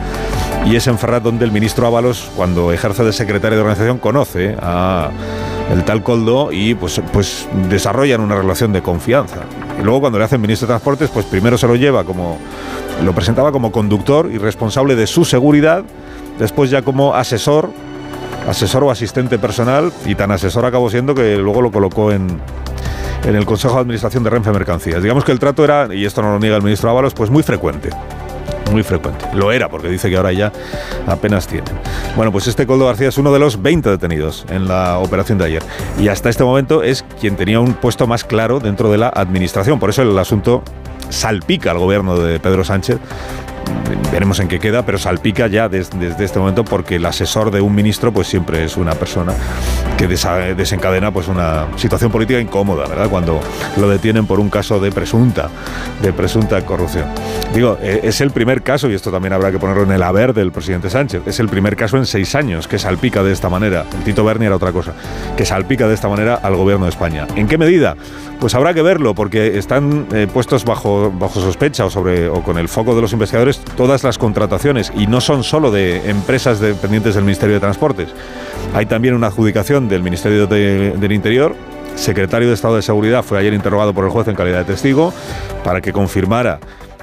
Y 0.66 0.76
es 0.76 0.88
en 0.88 0.98
Ferraz 0.98 1.24
donde 1.24 1.46
el 1.46 1.52
ministro 1.52 1.88
Ábalos, 1.88 2.30
cuando 2.36 2.72
ejerce 2.72 3.04
de 3.04 3.14
secretario 3.14 3.58
de 3.58 3.62
organización, 3.62 4.00
conoce 4.00 4.56
a 4.62 5.10
el 5.72 5.84
tal 5.84 6.04
Coldo 6.04 6.52
y 6.52 6.74
pues, 6.74 7.02
pues 7.14 7.48
desarrollan 7.70 8.22
una 8.22 8.36
relación 8.36 8.74
de 8.74 8.82
confianza. 8.82 9.42
Y 9.80 9.84
luego 9.84 10.02
cuando 10.02 10.20
le 10.20 10.26
hacen 10.26 10.42
ministro 10.42 10.68
de 10.68 10.74
Transportes, 10.74 11.10
pues 11.10 11.26
primero 11.26 11.58
se 11.58 11.68
lo 11.68 11.76
lleva 11.76 12.04
como, 12.04 12.38
lo 13.04 13.14
presentaba 13.14 13.52
como 13.52 13.72
conductor 13.72 14.30
y 14.32 14.38
responsable 14.38 14.96
de 14.96 15.08
su 15.08 15.24
seguridad, 15.24 15.84
después 16.38 16.70
ya 16.70 16.82
como 16.82 17.16
asesor, 17.16 17.70
asesor 18.48 18.84
o 18.84 18.92
asistente 18.92 19.40
personal, 19.40 19.94
y 20.06 20.16
tan 20.16 20.32
asesor 20.32 20.66
acabó 20.66 20.90
siendo 20.90 21.16
que 21.16 21.38
luego 21.38 21.62
lo 21.62 21.72
colocó 21.72 22.12
en, 22.12 22.42
en 23.24 23.36
el 23.36 23.46
Consejo 23.46 23.76
de 23.76 23.82
Administración 23.82 24.24
de 24.24 24.30
Renfe 24.32 24.52
Mercancías. 24.52 25.02
Digamos 25.02 25.24
que 25.24 25.32
el 25.32 25.40
trato 25.40 25.64
era, 25.64 25.88
y 25.94 26.06
esto 26.06 26.22
no 26.22 26.32
lo 26.32 26.40
niega 26.40 26.58
el 26.58 26.64
ministro 26.64 26.90
Ábalos, 26.90 27.14
pues 27.14 27.30
muy 27.30 27.44
frecuente 27.44 27.90
muy 28.72 28.84
frecuente. 28.84 29.26
Lo 29.34 29.52
era, 29.52 29.70
porque 29.70 29.90
dice 29.90 30.10
que 30.10 30.18
ahora 30.18 30.32
ya 30.32 30.52
apenas 31.08 31.48
tiene. 31.48 31.68
Bueno, 32.16 32.32
pues 32.32 32.48
este 32.48 32.66
Coldo 32.66 32.86
García 32.86 33.10
es 33.10 33.18
uno 33.18 33.32
de 33.32 33.40
los 33.40 33.62
20 33.62 33.90
detenidos 33.90 34.46
en 34.50 34.68
la 34.68 35.00
operación 35.00 35.38
de 35.38 35.46
ayer. 35.46 35.64
Y 36.00 36.08
hasta 36.08 36.30
este 36.30 36.44
momento 36.44 36.84
es 36.84 37.04
quien 37.20 37.36
tenía 37.36 37.60
un 37.60 37.74
puesto 37.74 38.08
más 38.08 38.24
claro 38.24 38.60
dentro 38.60 38.92
de 38.92 38.98
la 38.98 39.10
administración. 39.10 39.80
Por 39.80 39.90
eso 39.90 40.02
el 40.02 40.18
asunto 40.18 40.64
salpica 41.10 41.72
al 41.72 41.80
gobierno 41.80 42.18
de 42.20 42.40
Pedro 42.40 42.64
Sánchez 42.64 43.00
veremos 44.12 44.40
en 44.40 44.48
qué 44.48 44.60
queda, 44.60 44.86
pero 44.86 44.98
salpica 44.98 45.48
ya 45.48 45.70
desde 45.70 46.24
este 46.24 46.40
momento 46.40 46.64
porque 46.64 46.96
el 46.96 47.06
asesor 47.06 47.52
de 47.52 47.62
un 47.62 47.74
ministro 47.74 48.12
pues 48.12 48.28
siempre 48.28 48.64
es 48.64 48.78
una 48.78 48.94
persona 48.94 49.34
que 49.98 50.08
desencadena 50.08 51.12
pues 51.12 51.28
una 51.28 51.68
situación 51.76 52.12
política 52.12 52.40
incómoda, 52.40 52.88
¿verdad? 52.88 53.10
Cuando 53.10 53.40
lo 53.78 53.90
detienen 53.90 54.26
por 54.26 54.40
un 54.40 54.50
caso 54.50 54.80
de 54.80 54.92
presunta, 54.92 55.50
de 56.02 56.14
presunta 56.14 56.66
corrupción. 56.66 57.06
Digo, 57.54 57.78
eh, 57.82 58.02
es 58.04 58.22
el 58.22 58.32
primer 58.32 58.62
caso, 58.62 58.90
y 58.90 58.94
esto 58.94 59.12
también 59.12 59.34
habrá 59.34 59.52
que 59.52 59.60
ponerlo 59.60 59.84
en 59.84 59.92
el 59.92 60.04
haber 60.04 60.34
del 60.34 60.52
presidente 60.52 60.90
Sánchez, 60.90 61.24
es 61.26 61.40
el 61.40 61.50
primer 61.50 61.76
caso 61.76 61.98
en 61.98 62.06
seis 62.06 62.36
años 62.36 62.68
que 62.68 62.80
salpica 62.80 63.24
de 63.24 63.32
esta 63.32 63.50
manera, 63.50 63.86
el 63.98 64.04
Tito 64.04 64.24
Berni 64.24 64.46
era 64.46 64.56
otra 64.56 64.72
cosa, 64.72 64.94
que 65.36 65.46
salpica 65.46 65.88
de 65.88 65.94
esta 65.94 66.08
manera 66.08 66.36
al 66.36 66.56
gobierno 66.56 66.86
de 66.86 66.92
España. 66.92 67.28
¿En 67.36 67.48
qué 67.48 67.58
medida? 67.58 67.96
Pues 68.40 68.56
habrá 68.56 68.74
que 68.74 68.82
verlo, 68.82 69.14
porque 69.16 69.58
están 69.58 70.08
eh, 70.14 70.28
puestos 70.32 70.64
bajo, 70.64 71.12
bajo 71.12 71.42
sospecha 71.42 71.86
o, 71.86 71.90
sobre, 71.90 72.30
o 72.30 72.42
con 72.42 72.58
el 72.58 72.70
foco 72.70 72.96
de 72.96 73.02
los 73.02 73.12
investigadores 73.12 73.59
todas 73.78 74.04
las 74.04 74.18
contrataciones, 74.18 74.92
y 74.96 75.08
no 75.08 75.22
son 75.22 75.44
solo 75.44 75.72
de 75.72 76.10
empresas 76.10 76.60
dependientes 76.60 77.16
del 77.16 77.24
Ministerio 77.24 77.56
de 77.56 77.60
Transportes. 77.62 78.10
Hay 78.74 78.86
también 78.86 79.14
una 79.14 79.28
adjudicación 79.28 79.88
del 79.88 80.04
Ministerio 80.04 80.48
del 80.48 81.12
Interior 81.12 81.56
secretario 81.96 82.48
de 82.48 82.54
Estado 82.54 82.78
de 82.78 82.82
Seguridad 82.82 83.24
fue 83.24 83.40
ayer 83.40 83.54
interrogado 83.54 83.94
por 83.94 84.06
el 84.06 84.10
juez 84.10 84.28
en 84.28 84.36
calidad 84.36 84.60
de 84.60 84.66
testigo 84.66 85.14
para 85.64 85.82
que 85.82 85.92
confirmara 85.92 86.60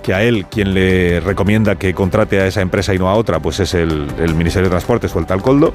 que 0.07 0.14
a 0.14 0.22
él 0.22 0.46
quien 0.46 0.72
le 0.72 1.18
recomienda 1.18 1.74
que 1.74 1.92
contrate 1.92 2.40
a 2.40 2.46
esa 2.46 2.61
empresa 2.61 2.94
y 2.94 2.98
no 2.98 3.09
a 3.09 3.14
otra, 3.14 3.40
pues 3.40 3.59
es 3.59 3.74
el, 3.74 4.07
Ministerio 4.36 4.68
de 4.68 4.70
Transportes 4.70 5.16
o 5.16 5.18
el 5.18 5.26
tal 5.26 5.42
Coldo, 5.42 5.74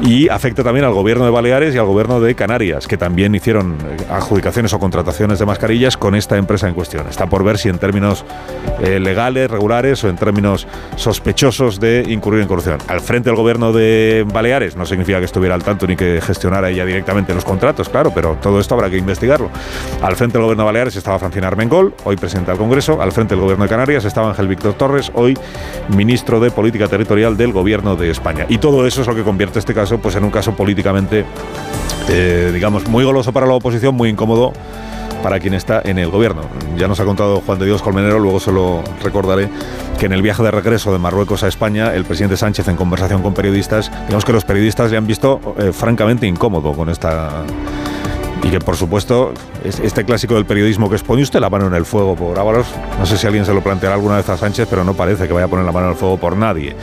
y 0.00 0.28
afecta 0.28 0.64
también 0.64 0.84
al 0.84 0.92
gobierno 0.92 1.24
de 1.24 1.30
Baleares 1.30 1.72
y 1.72 1.78
al 1.78 1.86
gobierno 1.86 2.20
de 2.20 2.34
Canarias, 2.34 2.88
que 2.88 2.96
también 2.96 3.32
hicieron 3.32 3.74
eh, 3.74 4.04
adjudicaciones 4.10 4.72
o 4.72 4.80
contrataciones 4.80 5.38
de 5.38 5.46
mascarillas 5.46 5.96
con 5.96 6.16
esta 6.16 6.36
empresa 6.36 6.66
en 6.66 6.74
cuestión. 6.74 7.06
Está 7.08 7.28
por 7.28 7.44
ver 7.44 7.58
si 7.58 7.68
en 7.68 7.78
términos 7.78 8.24
eh, 8.80 8.98
legales, 8.98 9.48
regulares 9.48 10.02
o 10.02 10.08
en 10.08 10.16
términos 10.16 10.66
sospechosos 10.96 11.78
de 11.78 12.04
incurrir 12.08 12.40
en 12.40 12.48
corrupción. 12.48 12.78
Al 12.88 13.00
frente 13.00 13.30
del 13.30 13.36
gobierno 13.36 13.72
de 13.72 14.26
Baleares 14.32 14.74
no 14.74 14.84
significa 14.84 15.20
que 15.20 15.26
estuviera 15.26 15.54
al 15.54 15.62
tanto 15.62 15.86
ni 15.86 15.94
que 15.94 16.20
gestionara 16.20 16.70
ella 16.70 16.84
directamente 16.84 17.32
los 17.34 17.44
contratos, 17.44 17.88
claro, 17.88 18.10
pero 18.12 18.36
todo 18.42 18.58
esto 18.58 18.74
habrá 18.74 18.90
que 18.90 18.96
investigarlo. 18.96 19.48
Al 20.02 20.16
frente 20.16 20.38
del 20.38 20.42
gobierno 20.42 20.64
de 20.64 20.66
Baleares 20.66 20.96
estaba 20.96 21.20
Francina 21.20 21.46
Armengol, 21.46 21.94
hoy 22.02 22.16
presidente 22.16 22.50
del 22.50 22.58
Congreso, 22.58 23.00
al 23.00 23.12
frente 23.12 23.36
del 23.36 23.42
gobierno 23.42 23.59
de 23.64 23.68
Canarias 23.68 24.04
estaba 24.04 24.28
Ángel 24.28 24.48
Víctor 24.48 24.74
Torres, 24.74 25.10
hoy 25.14 25.36
ministro 25.88 26.40
de 26.40 26.50
Política 26.50 26.88
Territorial 26.88 27.36
del 27.36 27.52
Gobierno 27.52 27.96
de 27.96 28.10
España. 28.10 28.46
Y 28.48 28.58
todo 28.58 28.86
eso 28.86 29.00
es 29.02 29.06
lo 29.06 29.14
que 29.14 29.22
convierte 29.22 29.58
este 29.58 29.74
caso 29.74 29.98
pues, 29.98 30.16
en 30.16 30.24
un 30.24 30.30
caso 30.30 30.54
políticamente, 30.54 31.24
eh, 32.08 32.50
digamos, 32.52 32.88
muy 32.88 33.04
goloso 33.04 33.32
para 33.32 33.46
la 33.46 33.54
oposición, 33.54 33.94
muy 33.94 34.08
incómodo 34.08 34.52
para 35.22 35.38
quien 35.38 35.54
está 35.54 35.82
en 35.84 35.98
el 35.98 36.10
gobierno. 36.10 36.42
Ya 36.76 36.88
nos 36.88 36.98
ha 37.00 37.04
contado 37.04 37.42
Juan 37.44 37.58
de 37.58 37.66
Dios 37.66 37.82
Colmenero, 37.82 38.18
luego 38.18 38.40
se 38.40 38.52
lo 38.52 38.82
recordaré, 39.02 39.48
que 39.98 40.06
en 40.06 40.12
el 40.12 40.22
viaje 40.22 40.42
de 40.42 40.50
regreso 40.50 40.92
de 40.92 40.98
Marruecos 40.98 41.42
a 41.42 41.48
España, 41.48 41.94
el 41.94 42.04
presidente 42.04 42.36
Sánchez, 42.36 42.68
en 42.68 42.76
conversación 42.76 43.22
con 43.22 43.34
periodistas, 43.34 43.90
digamos 44.06 44.24
que 44.24 44.32
los 44.32 44.44
periodistas 44.44 44.90
le 44.90 44.96
han 44.96 45.06
visto 45.06 45.54
eh, 45.58 45.72
francamente 45.72 46.26
incómodo 46.26 46.72
con 46.72 46.88
esta 46.88 47.44
y 48.42 48.48
que 48.48 48.58
por 48.58 48.76
supuesto 48.76 49.34
este 49.64 50.04
clásico 50.04 50.34
del 50.34 50.46
periodismo 50.46 50.88
que 50.88 50.96
expone 50.96 51.22
usted 51.22 51.40
la 51.40 51.50
mano 51.50 51.66
en 51.66 51.74
el 51.74 51.84
fuego 51.84 52.16
por 52.16 52.38
Ábalos, 52.38 52.66
no 52.98 53.06
sé 53.06 53.16
si 53.16 53.26
alguien 53.26 53.44
se 53.44 53.54
lo 53.54 53.62
planteará 53.62 53.94
alguna 53.94 54.16
vez 54.16 54.28
a 54.28 54.36
Sánchez, 54.36 54.66
pero 54.68 54.84
no 54.84 54.94
parece 54.94 55.26
que 55.26 55.32
vaya 55.32 55.46
a 55.46 55.48
poner 55.48 55.64
la 55.64 55.72
mano 55.72 55.86
en 55.86 55.92
el 55.92 55.98
fuego 55.98 56.16
por 56.16 56.36
nadie, 56.36 56.74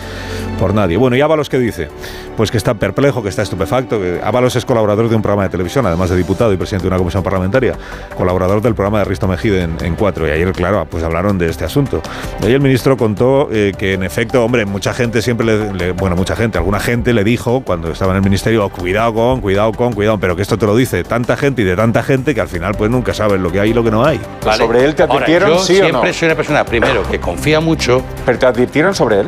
por 0.59 0.73
nadie. 0.73 0.97
Bueno, 0.97 1.15
¿y 1.15 1.21
Ábalos 1.21 1.49
qué 1.49 1.59
dice? 1.59 1.89
Pues 2.35 2.51
que 2.51 2.57
está 2.57 2.75
perplejo, 2.75 3.23
que 3.23 3.29
está 3.29 3.41
estupefacto, 3.41 3.99
Ábalos 4.23 4.55
es 4.55 4.65
colaborador 4.65 5.09
de 5.09 5.15
un 5.15 5.21
programa 5.21 5.43
de 5.43 5.49
televisión, 5.49 5.85
además 5.85 6.09
de 6.09 6.17
diputado 6.17 6.53
y 6.53 6.57
presidente 6.57 6.83
de 6.83 6.89
una 6.89 6.97
comisión 6.97 7.23
parlamentaria, 7.23 7.75
colaborador 8.15 8.61
del 8.61 8.75
programa 8.75 8.99
de 8.99 9.05
Risto 9.05 9.27
Mejide 9.27 9.63
en, 9.63 9.95
Cuatro, 9.95 10.27
y 10.27 10.31
ayer, 10.31 10.51
claro, 10.51 10.85
pues 10.89 11.03
hablaron 11.03 11.37
de 11.37 11.49
este 11.49 11.65
asunto. 11.65 12.01
Y 12.41 12.51
el 12.51 12.61
ministro 12.61 12.97
contó 12.97 13.49
eh, 13.51 13.73
que 13.77 13.93
en 13.93 14.03
efecto, 14.03 14.43
hombre, 14.43 14.65
mucha 14.65 14.93
gente 14.93 15.21
siempre 15.21 15.45
le, 15.45 15.91
bueno, 15.93 16.15
mucha 16.15 16.35
gente, 16.35 16.57
alguna 16.57 16.79
gente 16.79 17.13
le 17.13 17.23
dijo 17.23 17.61
cuando 17.61 17.91
estaba 17.91 18.11
en 18.11 18.17
el 18.17 18.23
ministerio, 18.23 18.65
oh, 18.65 18.69
cuidado 18.69 19.13
con, 19.13 19.41
cuidado 19.41 19.71
con, 19.71 19.93
cuidado, 19.93 20.19
pero 20.19 20.35
que 20.35 20.43
esto 20.43 20.57
te 20.57 20.65
lo 20.65 20.75
dice 20.75 21.03
tanta 21.03 21.35
gente 21.37 21.63
y 21.63 21.65
de 21.65 21.75
tanta 21.75 22.03
gente 22.03 22.35
que 22.35 22.41
al 22.41 22.47
final 22.47 22.66
pues 22.75 22.89
nunca 22.89 23.13
sabes 23.13 23.39
lo 23.39 23.51
que 23.51 23.59
hay 23.59 23.71
y 23.71 23.73
lo 23.73 23.83
que 23.83 23.91
no 23.91 24.03
hay. 24.05 24.19
¿Sobre 24.57 24.83
él 24.85 24.95
te 24.95 25.03
advirtieron, 25.03 25.49
yo 25.49 25.59
sí 25.59 25.75
siempre 25.75 25.97
o 25.97 26.03
no? 26.05 26.13
soy 26.13 26.25
una 26.27 26.35
persona, 26.35 26.65
primero, 26.65 27.03
que 27.09 27.19
confía 27.19 27.59
mucho. 27.59 28.01
¿Pero 28.25 28.39
te 28.39 28.45
advirtieron 28.45 28.95
sobre 28.95 29.21
él? 29.21 29.27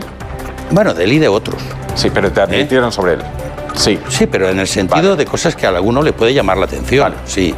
Bueno, 0.72 0.94
de 0.94 1.04
él 1.04 1.14
y 1.14 1.20
de 1.20 1.28
otros. 1.28 1.62
Sí, 1.96 2.10
pero 2.14 2.32
te 2.32 2.42
advirtieron 2.42 2.92
sobre 2.92 3.14
él. 3.14 3.20
Sí. 3.74 4.00
Sí, 4.10 4.28
pero 4.28 4.50
en 4.50 4.60
el 4.60 4.68
sentido 4.68 5.16
de 5.16 5.26
cosas 5.26 5.56
que 5.56 5.66
a 5.66 5.70
alguno 5.70 6.02
le 6.02 6.14
puede 6.14 6.34
llamar 6.34 6.58
la 6.58 6.66
atención. 6.66 7.14
Sí. 7.26 7.54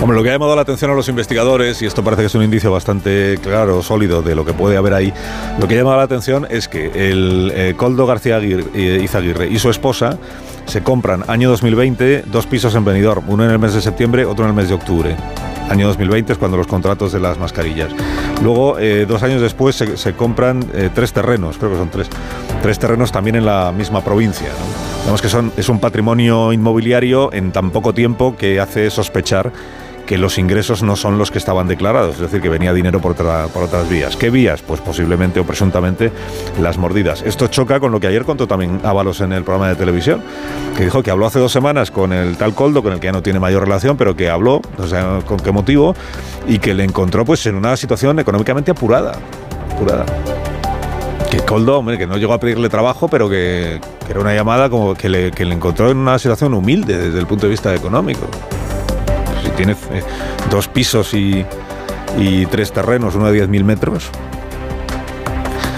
Hombre, 0.00 0.18
lo 0.18 0.22
que 0.22 0.28
ha 0.28 0.32
llamado 0.32 0.54
la 0.54 0.62
atención 0.62 0.90
a 0.90 0.94
los 0.94 1.08
investigadores, 1.08 1.80
y 1.80 1.86
esto 1.86 2.04
parece 2.04 2.22
que 2.22 2.26
es 2.26 2.34
un 2.34 2.42
indicio 2.42 2.70
bastante 2.70 3.38
claro, 3.42 3.82
sólido 3.82 4.22
de 4.22 4.34
lo 4.34 4.44
que 4.44 4.52
puede 4.52 4.76
haber 4.76 4.92
ahí, 4.92 5.14
lo 5.58 5.66
que 5.66 5.74
ha 5.74 5.78
llamado 5.78 5.96
la 5.96 6.02
atención 6.02 6.46
es 6.50 6.68
que 6.68 7.10
el 7.10 7.50
eh, 7.54 7.74
Coldo 7.76 8.04
García 8.04 8.36
Aguirre, 8.36 8.64
eh, 8.74 9.00
Izaguirre 9.02 9.46
y 9.46 9.58
su 9.58 9.70
esposa 9.70 10.18
se 10.66 10.82
compran 10.82 11.24
año 11.28 11.50
2020 11.50 12.24
dos 12.26 12.46
pisos 12.46 12.74
en 12.74 12.84
Benidorm, 12.84 13.24
uno 13.28 13.44
en 13.44 13.50
el 13.50 13.58
mes 13.58 13.74
de 13.74 13.80
septiembre, 13.80 14.24
otro 14.24 14.44
en 14.44 14.50
el 14.50 14.56
mes 14.56 14.68
de 14.68 14.74
octubre. 14.74 15.16
Año 15.70 15.86
2020 15.88 16.34
es 16.34 16.38
cuando 16.38 16.56
los 16.56 16.66
contratos 16.66 17.12
de 17.12 17.20
las 17.20 17.38
mascarillas. 17.38 17.90
Luego, 18.42 18.78
eh, 18.78 19.06
dos 19.06 19.22
años 19.22 19.40
después, 19.40 19.76
se, 19.76 20.12
compran 20.12 20.64
eh, 20.74 20.90
tres 20.94 21.12
terrenos, 21.12 21.56
creo 21.56 21.70
que 21.70 21.78
son 21.78 21.88
tres, 21.88 22.10
tres 22.62 22.78
terrenos 22.78 23.12
también 23.12 23.36
en 23.36 23.46
la 23.46 23.72
misma 23.72 24.02
provincia. 24.04 24.48
¿no? 24.48 25.00
Digamos 25.00 25.22
que 25.22 25.28
son, 25.28 25.52
es 25.56 25.68
un 25.68 25.80
patrimonio 25.80 26.52
inmobiliario 26.52 27.32
en 27.32 27.52
tan 27.52 27.70
poco 27.70 27.94
tiempo 27.94 28.36
que 28.36 28.60
hace 28.60 28.90
sospechar 28.90 29.52
que 30.06 30.18
los 30.18 30.38
ingresos 30.38 30.82
no 30.82 30.96
son 30.96 31.18
los 31.18 31.30
que 31.30 31.38
estaban 31.38 31.66
declarados, 31.66 32.16
es 32.16 32.20
decir, 32.20 32.40
que 32.40 32.48
venía 32.48 32.72
dinero 32.72 33.00
por, 33.00 33.12
otra- 33.12 33.46
por 33.48 33.62
otras 33.62 33.88
vías. 33.88 34.16
¿Qué 34.16 34.30
vías? 34.30 34.62
Pues 34.62 34.80
posiblemente 34.80 35.40
o 35.40 35.44
presuntamente 35.44 36.12
las 36.60 36.78
mordidas. 36.78 37.22
Esto 37.22 37.46
choca 37.48 37.80
con 37.80 37.90
lo 37.92 38.00
que 38.00 38.06
ayer 38.06 38.24
contó 38.24 38.46
también 38.46 38.80
Ábalos 38.84 39.20
en 39.20 39.32
el 39.32 39.44
programa 39.44 39.68
de 39.68 39.76
televisión, 39.76 40.22
que 40.76 40.84
dijo 40.84 41.02
que 41.02 41.10
habló 41.10 41.26
hace 41.26 41.38
dos 41.38 41.52
semanas 41.52 41.90
con 41.90 42.12
el 42.12 42.36
tal 42.36 42.54
Coldo, 42.54 42.82
con 42.82 42.92
el 42.92 43.00
que 43.00 43.06
ya 43.06 43.12
no 43.12 43.22
tiene 43.22 43.40
mayor 43.40 43.62
relación, 43.64 43.96
pero 43.96 44.14
que 44.14 44.28
habló, 44.28 44.60
o 44.78 44.86
sea, 44.86 45.20
con 45.26 45.38
qué 45.38 45.52
motivo, 45.52 45.94
y 46.46 46.58
que 46.58 46.74
le 46.74 46.84
encontró 46.84 47.24
pues 47.24 47.46
en 47.46 47.54
una 47.54 47.76
situación 47.76 48.18
económicamente 48.18 48.70
apurada. 48.70 49.12
Apurada. 49.74 50.04
Que 51.30 51.38
Coldo, 51.40 51.78
hombre, 51.78 51.98
que 51.98 52.06
no 52.06 52.16
llegó 52.16 52.32
a 52.32 52.38
pedirle 52.38 52.68
trabajo, 52.68 53.08
pero 53.08 53.28
que, 53.28 53.80
era 54.08 54.20
una 54.20 54.34
llamada 54.34 54.68
como 54.68 54.94
que 54.94 55.08
le, 55.08 55.28
encontró 55.52 55.90
en 55.90 55.96
una 55.96 56.18
situación 56.18 56.52
humilde 56.54 56.98
desde 56.98 57.18
el 57.18 57.26
punto 57.26 57.46
de 57.46 57.50
vista 57.50 57.74
económico 57.74 58.26
tiene 59.56 59.72
eh, 59.72 60.02
dos 60.50 60.68
pisos 60.68 61.14
y, 61.14 61.44
tres 62.50 62.72
terrenos, 62.72 63.14
uno 63.14 63.30
de 63.30 63.46
10.000 63.46 63.64
metros. 63.64 64.10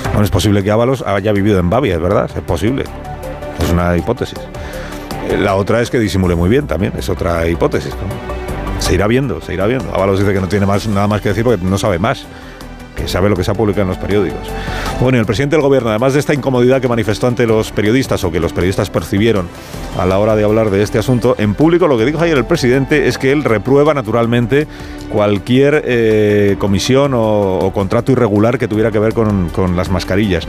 Bueno, 0.08 0.24
es 0.24 0.30
posible 0.30 0.62
que 0.62 0.70
Ábalos 0.70 1.02
haya 1.02 1.32
vivido 1.32 1.58
en 1.58 1.70
Bavia, 1.70 1.94
es 1.94 2.00
verdad, 2.00 2.30
es 2.34 2.42
posible. 2.42 2.84
Es 3.62 3.70
una 3.70 3.96
hipótesis. 3.96 4.38
Eh, 5.30 5.38
La 5.38 5.54
otra 5.54 5.80
es 5.80 5.90
que 5.90 5.98
disimule 5.98 6.34
muy 6.34 6.48
bien 6.48 6.66
también, 6.66 6.92
es 6.96 7.08
otra 7.08 7.48
hipótesis. 7.48 7.94
¿no? 7.94 8.80
Se 8.82 8.94
irá 8.94 9.06
viendo, 9.06 9.40
se 9.40 9.54
irá 9.54 9.66
viendo. 9.66 9.94
Ábalos 9.94 10.18
dice 10.18 10.32
que 10.32 10.40
no 10.40 10.48
tiene 10.48 10.66
más, 10.66 10.86
nada 10.86 11.06
más 11.06 11.20
que 11.20 11.30
decir 11.30 11.44
porque 11.44 11.64
no 11.64 11.78
sabe 11.78 11.98
más, 11.98 12.26
que 12.96 13.06
sabe 13.06 13.28
lo 13.28 13.36
que 13.36 13.44
se 13.44 13.50
ha 13.52 13.54
publicado 13.54 13.82
en 13.82 13.88
los 13.88 13.98
periódicos. 13.98 14.48
Bueno, 15.00 15.18
y 15.18 15.20
el 15.20 15.26
presidente 15.26 15.54
del 15.54 15.62
gobierno, 15.62 15.90
además 15.90 16.14
de 16.14 16.20
esta 16.20 16.34
incomodidad 16.34 16.80
que 16.80 16.88
manifestó 16.88 17.28
ante 17.28 17.46
los 17.46 17.70
periodistas 17.70 18.24
o 18.24 18.32
que 18.32 18.40
los 18.40 18.52
periodistas 18.52 18.90
percibieron 18.90 19.46
a 19.98 20.06
la 20.06 20.18
hora 20.18 20.34
de 20.34 20.44
hablar 20.44 20.70
de 20.70 20.82
este 20.82 20.98
asunto, 20.98 21.36
en 21.38 21.54
público 21.54 21.86
lo 21.86 21.98
que 21.98 22.04
dijo 22.04 22.18
ayer 22.18 22.36
el 22.36 22.46
presidente 22.46 23.06
es 23.06 23.18
que 23.18 23.30
él 23.30 23.44
reprueba 23.44 23.94
naturalmente 23.94 24.66
cualquier 25.12 25.82
eh, 25.84 26.56
comisión 26.58 27.12
o, 27.14 27.70
contrato 27.74 28.12
irregular 28.12 28.58
que 28.58 28.66
tuviera 28.66 28.90
que 28.90 28.98
ver 28.98 29.14
con, 29.14 29.50
con 29.50 29.76
las 29.76 29.90
mascarillas. 29.90 30.48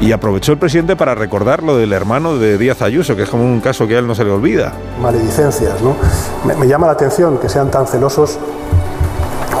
Y 0.00 0.12
aprovechó 0.12 0.52
el 0.52 0.58
presidente 0.58 0.96
para 0.96 1.14
recordar 1.14 1.62
lo 1.62 1.76
del 1.76 1.92
hermano 1.92 2.36
de 2.36 2.58
Díaz 2.58 2.82
Ayuso, 2.82 3.14
que 3.14 3.22
es 3.22 3.28
como 3.28 3.44
un 3.44 3.60
caso 3.60 3.86
que 3.86 3.94
a 3.96 3.98
él 4.00 4.06
no 4.06 4.14
se 4.14 4.24
le 4.24 4.30
olvida. 4.30 4.72
maledicencias. 5.00 5.80
¿no? 5.82 5.96
Me, 6.44 6.54
me 6.54 6.66
llama 6.66 6.86
la 6.86 6.94
atención 6.94 7.38
que 7.38 7.48
sean 7.48 7.70
tan 7.70 7.86
celosos 7.86 8.38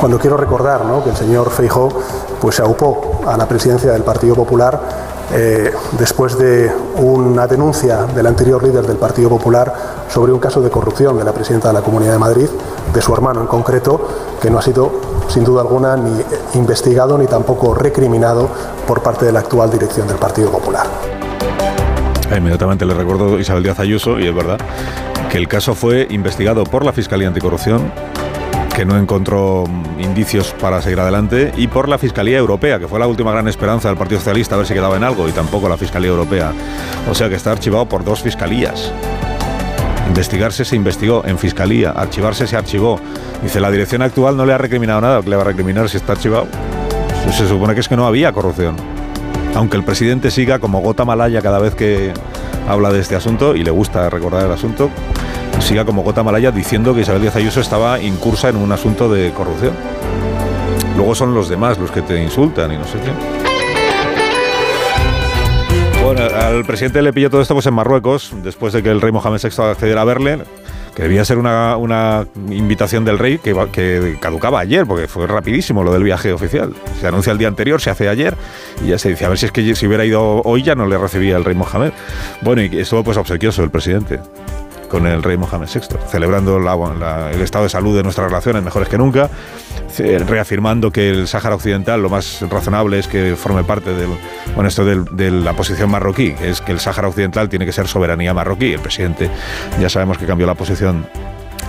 cuando 0.04 0.18
quiero 0.18 0.36
recordar 0.36 0.84
¿no? 0.84 1.02
que 1.02 1.08
el 1.08 1.16
señor 1.16 1.48
Feijó 1.48 1.88
pues, 2.38 2.56
se 2.56 2.62
aupó 2.62 3.22
a 3.26 3.38
la 3.38 3.48
presidencia 3.48 3.90
del 3.90 4.02
Partido 4.02 4.34
Popular 4.34 4.78
eh, 5.32 5.72
después 5.98 6.36
de 6.36 6.70
una 6.96 7.46
denuncia 7.46 8.02
del 8.14 8.26
anterior 8.26 8.62
líder 8.62 8.86
del 8.86 8.98
Partido 8.98 9.30
Popular 9.30 9.72
sobre 10.10 10.30
un 10.30 10.38
caso 10.38 10.60
de 10.60 10.68
corrupción 10.68 11.16
de 11.16 11.24
la 11.24 11.32
presidenta 11.32 11.68
de 11.68 11.74
la 11.74 11.80
Comunidad 11.80 12.12
de 12.12 12.18
Madrid, 12.18 12.48
de 12.92 13.00
su 13.00 13.14
hermano 13.14 13.40
en 13.40 13.46
concreto, 13.46 14.06
que 14.42 14.50
no 14.50 14.58
ha 14.58 14.62
sido 14.62 14.92
sin 15.28 15.42
duda 15.42 15.62
alguna 15.62 15.96
ni 15.96 16.22
investigado 16.52 17.16
ni 17.16 17.26
tampoco 17.26 17.74
recriminado 17.74 18.50
por 18.86 19.02
parte 19.02 19.24
de 19.24 19.32
la 19.32 19.40
actual 19.40 19.70
dirección 19.70 20.06
del 20.06 20.18
Partido 20.18 20.50
Popular. 20.50 20.86
Eh, 22.30 22.36
Inmediatamente 22.36 22.84
le 22.84 22.92
recuerdo 22.92 23.38
Isabel 23.38 23.62
Díaz 23.62 23.80
Ayuso, 23.80 24.18
y 24.18 24.26
es 24.26 24.34
verdad, 24.34 24.58
que 25.30 25.38
el 25.38 25.48
caso 25.48 25.74
fue 25.74 26.06
investigado 26.10 26.64
por 26.64 26.84
la 26.84 26.92
Fiscalía 26.92 27.28
Anticorrupción, 27.28 27.90
que 28.74 28.84
no 28.84 28.98
encontró 28.98 29.64
mm, 29.66 30.00
indicios 30.00 30.52
para 30.60 30.82
seguir 30.82 31.00
adelante, 31.00 31.52
y 31.56 31.68
por 31.68 31.88
la 31.88 31.96
Fiscalía 31.96 32.38
Europea, 32.38 32.78
que 32.78 32.88
fue 32.88 32.98
la 32.98 33.06
última 33.06 33.30
gran 33.30 33.46
esperanza 33.48 33.88
del 33.88 33.96
Partido 33.96 34.20
Socialista 34.20 34.56
a 34.56 34.58
ver 34.58 34.66
si 34.66 34.74
quedaba 34.74 34.96
en 34.96 35.04
algo, 35.04 35.28
y 35.28 35.32
tampoco 35.32 35.68
la 35.68 35.76
Fiscalía 35.76 36.10
Europea. 36.10 36.52
O 37.08 37.14
sea 37.14 37.28
que 37.28 37.36
está 37.36 37.52
archivado 37.52 37.86
por 37.86 38.04
dos 38.04 38.22
fiscalías. 38.22 38.92
Investigarse 40.08 40.64
se 40.64 40.76
investigó 40.76 41.22
en 41.24 41.38
fiscalía, 41.38 41.90
archivarse 41.90 42.46
se 42.46 42.56
archivó. 42.56 43.00
Dice, 43.42 43.60
la 43.60 43.70
dirección 43.70 44.02
actual 44.02 44.36
no 44.36 44.44
le 44.44 44.52
ha 44.52 44.58
recriminado 44.58 45.00
nada, 45.00 45.22
¿qué 45.22 45.30
le 45.30 45.36
va 45.36 45.42
a 45.42 45.46
recriminar 45.46 45.88
si 45.88 45.96
está 45.96 46.12
archivado? 46.12 46.46
Pues 47.24 47.36
se 47.36 47.48
supone 47.48 47.74
que 47.74 47.80
es 47.80 47.88
que 47.88 47.96
no 47.96 48.06
había 48.06 48.32
corrupción. 48.32 48.76
Aunque 49.54 49.76
el 49.76 49.84
presidente 49.84 50.30
siga 50.30 50.58
como 50.58 50.80
gota 50.80 51.04
malaya 51.04 51.40
cada 51.40 51.58
vez 51.58 51.74
que 51.74 52.12
habla 52.68 52.92
de 52.92 53.00
este 53.00 53.14
asunto, 53.14 53.54
y 53.54 53.62
le 53.62 53.70
gusta 53.70 54.10
recordar 54.10 54.44
el 54.44 54.52
asunto, 54.52 54.90
siga 55.64 55.86
como 55.86 56.02
gota 56.02 56.22
malaya 56.22 56.50
diciendo 56.50 56.94
que 56.94 57.00
Isabel 57.00 57.22
Díaz 57.22 57.36
Ayuso 57.36 57.60
estaba 57.60 57.98
incursa 57.98 58.50
en 58.50 58.56
un 58.56 58.70
asunto 58.70 59.08
de 59.08 59.30
corrupción. 59.30 59.72
Luego 60.94 61.14
son 61.14 61.34
los 61.34 61.48
demás 61.48 61.78
los 61.78 61.90
que 61.90 62.02
te 62.02 62.22
insultan 62.22 62.70
y 62.72 62.76
no 62.76 62.84
sé 62.84 62.98
qué. 62.98 63.10
Bueno, 66.04 66.22
al 66.22 66.66
presidente 66.66 67.00
le 67.00 67.14
pilló 67.14 67.30
todo 67.30 67.40
esto 67.40 67.54
pues 67.54 67.64
en 67.64 67.72
Marruecos, 67.72 68.32
después 68.42 68.74
de 68.74 68.82
que 68.82 68.90
el 68.90 69.00
rey 69.00 69.10
Mohamed 69.10 69.40
VI 69.42 69.62
accediera 69.62 70.02
a 70.02 70.04
verle, 70.04 70.38
que 70.94 71.02
debía 71.02 71.24
ser 71.24 71.38
una, 71.38 71.78
una 71.78 72.26
invitación 72.50 73.06
del 73.06 73.18
rey 73.18 73.38
que, 73.38 73.54
que 73.72 74.18
caducaba 74.20 74.60
ayer, 74.60 74.84
porque 74.84 75.08
fue 75.08 75.26
rapidísimo 75.26 75.82
lo 75.82 75.94
del 75.94 76.02
viaje 76.02 76.34
oficial. 76.34 76.74
Se 77.00 77.06
anuncia 77.06 77.32
el 77.32 77.38
día 77.38 77.48
anterior, 77.48 77.80
se 77.80 77.88
hace 77.88 78.10
ayer, 78.10 78.36
y 78.84 78.88
ya 78.88 78.98
se 78.98 79.08
dice, 79.08 79.24
a 79.24 79.30
ver 79.30 79.38
si 79.38 79.46
es 79.46 79.52
que 79.52 79.74
si 79.74 79.86
hubiera 79.86 80.04
ido 80.04 80.42
hoy 80.42 80.62
ya 80.62 80.74
no 80.74 80.86
le 80.86 80.98
recibía 80.98 81.38
el 81.38 81.44
rey 81.44 81.54
Mohamed. 81.54 81.92
Bueno, 82.42 82.60
y 82.60 82.78
estuvo 82.78 83.02
pues 83.02 83.16
obsequioso 83.16 83.64
el 83.64 83.70
presidente 83.70 84.20
con 84.94 85.08
el 85.08 85.24
rey 85.24 85.36
Mohamed 85.36 85.66
VI, 85.74 85.80
celebrando 86.08 86.60
la- 86.60 86.76
la- 86.76 87.32
el 87.32 87.40
estado 87.40 87.64
de 87.64 87.68
salud 87.68 87.96
de 87.96 88.04
nuestras 88.04 88.28
relaciones 88.28 88.62
mejores 88.62 88.88
que 88.88 88.96
nunca, 88.96 89.28
ce- 89.90 90.20
reafirmando 90.20 90.92
que 90.92 91.10
el 91.10 91.26
Sáhara 91.26 91.56
Occidental 91.56 92.00
lo 92.00 92.08
más 92.08 92.42
razonable 92.48 93.00
es 93.00 93.08
que 93.08 93.34
forme 93.36 93.64
parte 93.64 93.92
del, 93.92 94.10
esto 94.64 94.84
de 94.84 95.30
la 95.32 95.52
posición 95.54 95.90
marroquí, 95.90 96.32
es 96.40 96.60
que 96.60 96.70
el 96.70 96.78
Sáhara 96.78 97.08
Occidental 97.08 97.48
tiene 97.48 97.66
que 97.66 97.72
ser 97.72 97.88
soberanía 97.88 98.32
marroquí. 98.34 98.72
El 98.72 98.78
presidente 98.80 99.28
ya 99.80 99.88
sabemos 99.88 100.16
que 100.16 100.26
cambió 100.26 100.46
la 100.46 100.54
posición 100.54 101.06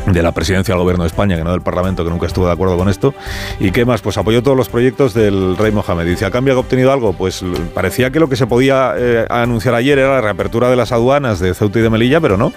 de 0.06 0.22
la 0.22 0.32
presidencia 0.32 0.76
del 0.76 0.84
gobierno 0.84 1.04
de 1.04 1.08
España, 1.08 1.36
que 1.36 1.44
no 1.44 1.50
del 1.52 1.62
Parlamento, 1.64 2.04
que 2.04 2.12
nunca 2.12 2.28
estuvo 2.28 2.46
de 2.46 2.52
acuerdo 2.54 2.78
con 2.78 2.90
esto. 2.90 3.16
¿Y 3.60 3.72
qué 3.72 3.86
más? 3.86 4.02
Pues 4.04 4.20
apoyó 4.20 4.44
todos 4.44 4.56
los 4.56 4.70
proyectos 4.70 5.16
del 5.16 5.58
rey 5.58 5.72
Mohamed. 5.72 6.06
Dice, 6.06 6.26
¿a 6.26 6.30
cambio 6.32 6.54
ha 6.54 6.60
obtenido 6.60 6.92
algo? 6.94 7.14
Pues 7.14 7.44
parecía 7.74 8.12
que 8.12 8.20
lo 8.20 8.30
que 8.30 8.36
se 8.36 8.46
podía 8.46 8.94
eh, 8.96 9.26
anunciar 9.32 9.74
ayer 9.74 9.98
era 9.98 10.10
la 10.14 10.22
reapertura 10.22 10.70
de 10.70 10.76
las 10.76 10.92
aduanas 10.92 11.40
de 11.40 11.56
Ceuta 11.56 11.80
y 11.80 11.82
de 11.82 11.90
Melilla, 11.90 12.22
pero 12.22 12.38
no. 12.38 12.54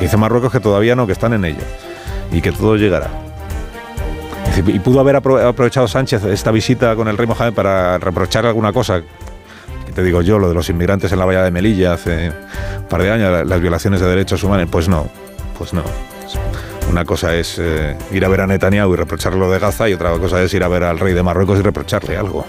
Dice 0.00 0.16
Marruecos 0.16 0.50
que 0.52 0.60
todavía 0.60 0.96
no, 0.96 1.06
que 1.06 1.12
están 1.12 1.32
en 1.34 1.44
ello. 1.44 1.62
Y 2.32 2.40
que 2.40 2.52
todo 2.52 2.76
llegará. 2.76 3.08
¿Y 4.66 4.78
pudo 4.80 5.00
haber 5.00 5.16
apro- 5.16 5.42
aprovechado 5.46 5.86
Sánchez 5.88 6.24
esta 6.24 6.50
visita 6.50 6.94
con 6.96 7.08
el 7.08 7.16
rey 7.16 7.26
Mohamed 7.26 7.52
para 7.54 7.98
reprochar 7.98 8.46
alguna 8.46 8.72
cosa? 8.72 9.00
Que 9.86 9.92
te 9.92 10.02
digo 10.02 10.22
yo, 10.22 10.38
lo 10.38 10.48
de 10.48 10.54
los 10.54 10.68
inmigrantes 10.68 11.12
en 11.12 11.18
la 11.18 11.24
valla 11.24 11.42
de 11.42 11.50
Melilla 11.50 11.94
hace 11.94 12.30
un 12.78 12.84
par 12.88 13.02
de 13.02 13.10
años, 13.10 13.30
la- 13.30 13.44
las 13.44 13.60
violaciones 13.60 14.00
de 14.00 14.06
derechos 14.08 14.42
humanos. 14.42 14.68
Pues 14.70 14.88
no, 14.88 15.06
pues 15.56 15.72
no. 15.72 15.82
Una 16.90 17.04
cosa 17.04 17.34
es 17.36 17.56
eh, 17.60 17.96
ir 18.10 18.24
a 18.24 18.28
ver 18.28 18.40
a 18.40 18.46
Netanyahu 18.48 18.92
y 18.94 18.96
reprocharle 18.96 19.38
lo 19.38 19.50
de 19.50 19.60
Gaza 19.60 19.88
y 19.88 19.92
otra 19.94 20.10
cosa 20.18 20.42
es 20.42 20.52
ir 20.54 20.64
a 20.64 20.68
ver 20.68 20.82
al 20.82 20.98
rey 20.98 21.14
de 21.14 21.22
Marruecos 21.22 21.58
y 21.60 21.62
reprocharle 21.62 22.16
algo. 22.16 22.44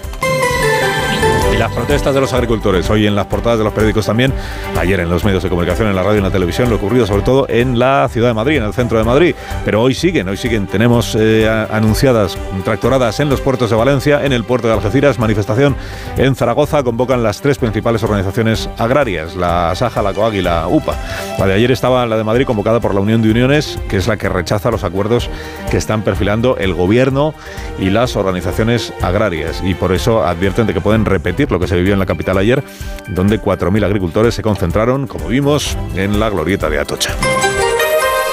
Las 1.58 1.72
protestas 1.74 2.16
de 2.16 2.22
los 2.22 2.34
agricultores, 2.34 2.90
hoy 2.90 3.06
en 3.06 3.14
las 3.14 3.28
portadas 3.28 3.60
de 3.60 3.64
los 3.64 3.74
periódicos 3.74 4.06
también, 4.06 4.34
ayer 4.80 5.00
en 5.00 5.10
los 5.10 5.24
medios 5.24 5.44
de 5.44 5.50
comunicación, 5.50 5.90
en 5.90 5.96
la 5.96 6.02
radio 6.02 6.16
y 6.16 6.18
en 6.18 6.24
la 6.24 6.32
televisión, 6.32 6.70
lo 6.70 6.78
ocurrido 6.78 7.06
sobre 7.06 7.22
todo 7.22 7.46
en 7.50 7.78
la 7.78 8.08
ciudad 8.10 8.30
de 8.30 8.34
Madrid, 8.34 8.58
en 8.58 8.64
el 8.64 8.74
centro 8.74 8.98
de 8.98 9.04
Madrid. 9.04 9.36
Pero 9.64 9.82
hoy 9.82 9.94
siguen, 9.94 10.28
hoy 10.30 10.38
siguen. 10.38 10.66
Tenemos 10.66 11.16
eh, 11.20 11.48
anunciadas 11.70 12.38
tractoradas 12.64 13.20
en 13.20 13.30
los 13.30 13.42
puertos 13.42 13.70
de 13.70 13.76
Valencia, 13.76 14.26
en 14.26 14.34
el 14.34 14.44
puerto 14.44 14.68
de 14.68 14.74
Algeciras, 14.74 15.20
manifestación 15.20 15.76
en 16.18 16.36
Zaragoza, 16.36 16.84
convocan 16.84 17.22
las 17.22 17.42
tres 17.42 17.58
principales 17.58 18.02
organizaciones 18.04 18.70
agrarias, 18.78 19.36
la 19.36 19.76
Saja, 19.76 20.02
la 20.02 20.14
COAG 20.14 20.36
y 20.36 20.42
la 20.42 20.68
UPA. 20.68 20.96
La 21.38 21.46
de 21.46 21.54
ayer 21.54 21.72
estaba 21.72 22.06
la 22.06 22.18
de 22.18 22.24
Madrid 22.24 22.46
convocada 22.46 22.80
por 22.80 22.96
la 22.96 23.02
Unión 23.02 23.22
de 23.22 23.30
Uniones, 23.30 23.78
que 23.90 23.98
es 23.98 24.08
la 24.08 24.18
que 24.18 24.30
rechaza 24.30 24.72
los 24.72 24.84
acuerdos 24.84 25.30
que 25.70 25.78
están 25.78 26.02
perfilando 26.02 26.58
el 26.58 26.74
gobierno 26.74 27.34
y 27.78 27.90
las 27.90 28.16
organizaciones 28.16 28.94
agrarias. 29.02 29.62
Y 29.64 29.76
por 29.76 29.92
eso 29.92 30.24
advierten 30.26 30.66
de 30.66 30.74
que 30.74 30.82
pueden 30.82 31.06
repetir 31.06 31.41
lo 31.50 31.60
que 31.60 31.68
se 31.68 31.76
vivió 31.76 31.94
en 31.94 32.00
la 32.00 32.06
capital 32.06 32.38
ayer, 32.38 32.64
donde 33.08 33.42
4.000 33.42 33.86
agricultores 33.86 34.36
se 34.36 34.44
concentraron, 34.44 35.08
como 35.08 35.28
vimos, 35.28 35.78
en 35.96 36.20
la 36.20 36.30
glorieta 36.30 36.70
de 36.70 36.80
Atocha. 36.80 37.16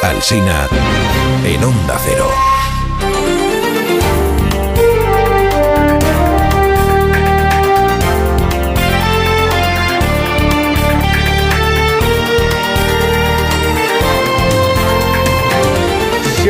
Alsina 0.03 0.67
en 1.45 1.65
Onda 1.65 1.99
Cero. 2.05 2.58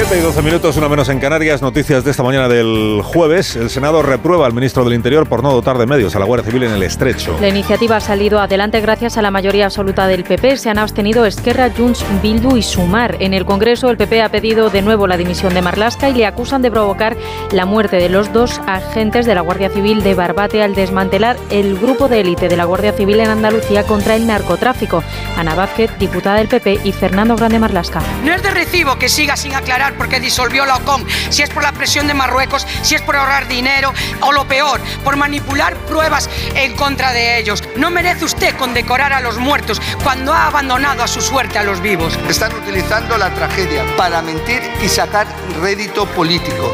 7 0.08 0.22
y 0.22 0.24
12 0.24 0.40
minutos, 0.40 0.76
una 0.78 0.88
menos 0.88 1.10
en 1.10 1.20
Canarias. 1.20 1.60
Noticias 1.60 2.02
de 2.02 2.12
esta 2.12 2.22
mañana 2.22 2.48
del 2.48 3.02
jueves. 3.04 3.56
El 3.56 3.68
Senado 3.68 4.00
reprueba 4.02 4.46
al 4.46 4.54
ministro 4.54 4.82
del 4.82 4.94
Interior 4.94 5.28
por 5.28 5.42
no 5.42 5.52
dotar 5.52 5.76
de 5.76 5.84
medios 5.84 6.16
a 6.16 6.18
la 6.18 6.24
Guardia 6.24 6.46
Civil 6.46 6.62
en 6.62 6.72
el 6.72 6.82
estrecho. 6.82 7.36
La 7.42 7.48
iniciativa 7.48 7.96
ha 7.96 8.00
salido 8.00 8.40
adelante 8.40 8.80
gracias 8.80 9.18
a 9.18 9.22
la 9.22 9.30
mayoría 9.30 9.66
absoluta 9.66 10.06
del 10.06 10.24
PP. 10.24 10.56
Se 10.56 10.70
han 10.70 10.78
abstenido 10.78 11.26
Esquerra, 11.26 11.70
Junts, 11.76 12.06
Bildu 12.22 12.56
y 12.56 12.62
Sumar. 12.62 13.16
En 13.20 13.34
el 13.34 13.44
Congreso, 13.44 13.90
el 13.90 13.98
PP 13.98 14.22
ha 14.22 14.30
pedido 14.30 14.70
de 14.70 14.80
nuevo 14.80 15.06
la 15.06 15.18
dimisión 15.18 15.52
de 15.52 15.60
Marlasca 15.60 16.08
y 16.08 16.14
le 16.14 16.24
acusan 16.24 16.62
de 16.62 16.70
provocar 16.70 17.14
la 17.52 17.66
muerte 17.66 17.96
de 17.96 18.08
los 18.08 18.32
dos 18.32 18.62
agentes 18.66 19.26
de 19.26 19.34
la 19.34 19.42
Guardia 19.42 19.68
Civil 19.68 20.02
de 20.02 20.14
Barbate 20.14 20.62
al 20.62 20.74
desmantelar 20.74 21.36
el 21.50 21.78
grupo 21.78 22.08
de 22.08 22.20
élite 22.20 22.48
de 22.48 22.56
la 22.56 22.64
Guardia 22.64 22.94
Civil 22.94 23.20
en 23.20 23.28
Andalucía 23.28 23.82
contra 23.82 24.16
el 24.16 24.26
narcotráfico. 24.26 25.04
Ana 25.36 25.54
Vázquez, 25.54 25.90
diputada 25.98 26.36
del 26.36 26.48
PP, 26.48 26.80
y 26.84 26.92
Fernando 26.92 27.36
Grande 27.36 27.58
Marlasca. 27.58 28.00
No 28.24 28.32
es 28.32 28.42
de 28.42 28.50
recibo 28.52 28.98
que 28.98 29.10
siga 29.10 29.36
sin 29.36 29.54
aclarar 29.54 29.97
porque 29.98 30.20
disolvió 30.20 30.64
la 30.64 30.76
OCOM, 30.76 31.04
si 31.28 31.42
es 31.42 31.50
por 31.50 31.62
la 31.62 31.72
presión 31.72 32.06
de 32.06 32.14
Marruecos, 32.14 32.66
si 32.82 32.94
es 32.94 33.02
por 33.02 33.16
ahorrar 33.16 33.48
dinero 33.48 33.92
o 34.20 34.32
lo 34.32 34.46
peor, 34.46 34.80
por 35.04 35.16
manipular 35.16 35.76
pruebas 35.86 36.30
en 36.54 36.74
contra 36.76 37.12
de 37.12 37.38
ellos. 37.38 37.62
No 37.76 37.90
merece 37.90 38.24
usted 38.24 38.56
condecorar 38.56 39.12
a 39.12 39.20
los 39.20 39.38
muertos 39.38 39.82
cuando 40.02 40.32
ha 40.32 40.46
abandonado 40.46 41.02
a 41.02 41.08
su 41.08 41.20
suerte 41.20 41.58
a 41.58 41.64
los 41.64 41.80
vivos. 41.80 42.18
Están 42.28 42.54
utilizando 42.54 43.18
la 43.18 43.34
tragedia 43.34 43.84
para 43.96 44.22
mentir 44.22 44.62
y 44.82 44.88
sacar 44.88 45.26
rédito 45.60 46.06
político. 46.06 46.72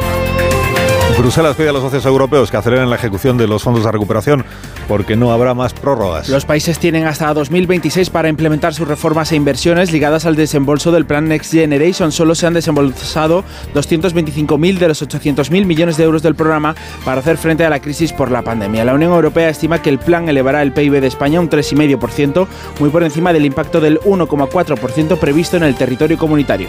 Bruselas 1.18 1.56
pide 1.56 1.68
a 1.68 1.72
los 1.72 1.82
socios 1.82 2.04
europeos 2.06 2.50
que 2.50 2.56
aceleren 2.56 2.90
la 2.90 2.96
ejecución 2.96 3.38
de 3.38 3.46
los 3.46 3.62
fondos 3.62 3.84
de 3.84 3.92
recuperación 3.92 4.44
porque 4.88 5.16
no 5.16 5.32
habrá 5.32 5.54
más 5.54 5.72
prórrogas. 5.72 6.28
Los 6.28 6.44
países 6.44 6.78
tienen 6.78 7.06
hasta 7.06 7.32
2026 7.32 8.10
para 8.10 8.28
implementar 8.28 8.74
sus 8.74 8.86
reformas 8.86 9.32
e 9.32 9.36
inversiones 9.36 9.92
ligadas 9.92 10.26
al 10.26 10.36
desembolso 10.36 10.92
del 10.92 11.06
plan 11.06 11.28
Next 11.28 11.52
Generation. 11.52 12.12
Solo 12.12 12.34
se 12.34 12.46
han 12.46 12.54
desembolsado 12.54 13.44
225.000 13.74 14.78
de 14.78 14.88
los 14.88 15.02
800.000 15.02 15.64
millones 15.64 15.96
de 15.96 16.04
euros 16.04 16.22
del 16.22 16.34
programa 16.34 16.74
para 17.04 17.20
hacer 17.20 17.38
frente 17.38 17.64
a 17.64 17.70
la 17.70 17.80
crisis 17.80 18.12
por 18.12 18.30
la 18.30 18.42
pandemia. 18.42 18.84
La 18.84 18.94
Unión 18.94 19.12
Europea 19.12 19.48
estima 19.48 19.80
que 19.80 19.90
el 19.90 19.98
plan 19.98 20.28
elevará 20.28 20.62
el 20.62 20.72
PIB 20.72 21.00
de 21.00 21.06
España 21.06 21.40
un 21.40 21.48
3,5%, 21.48 22.46
muy 22.80 22.90
por 22.90 23.02
encima 23.02 23.32
del 23.32 23.46
impacto 23.46 23.80
del 23.80 24.00
1,4% 24.00 25.18
previsto 25.18 25.56
en 25.56 25.62
el 25.62 25.74
territorio 25.74 26.18
comunitario. 26.18 26.68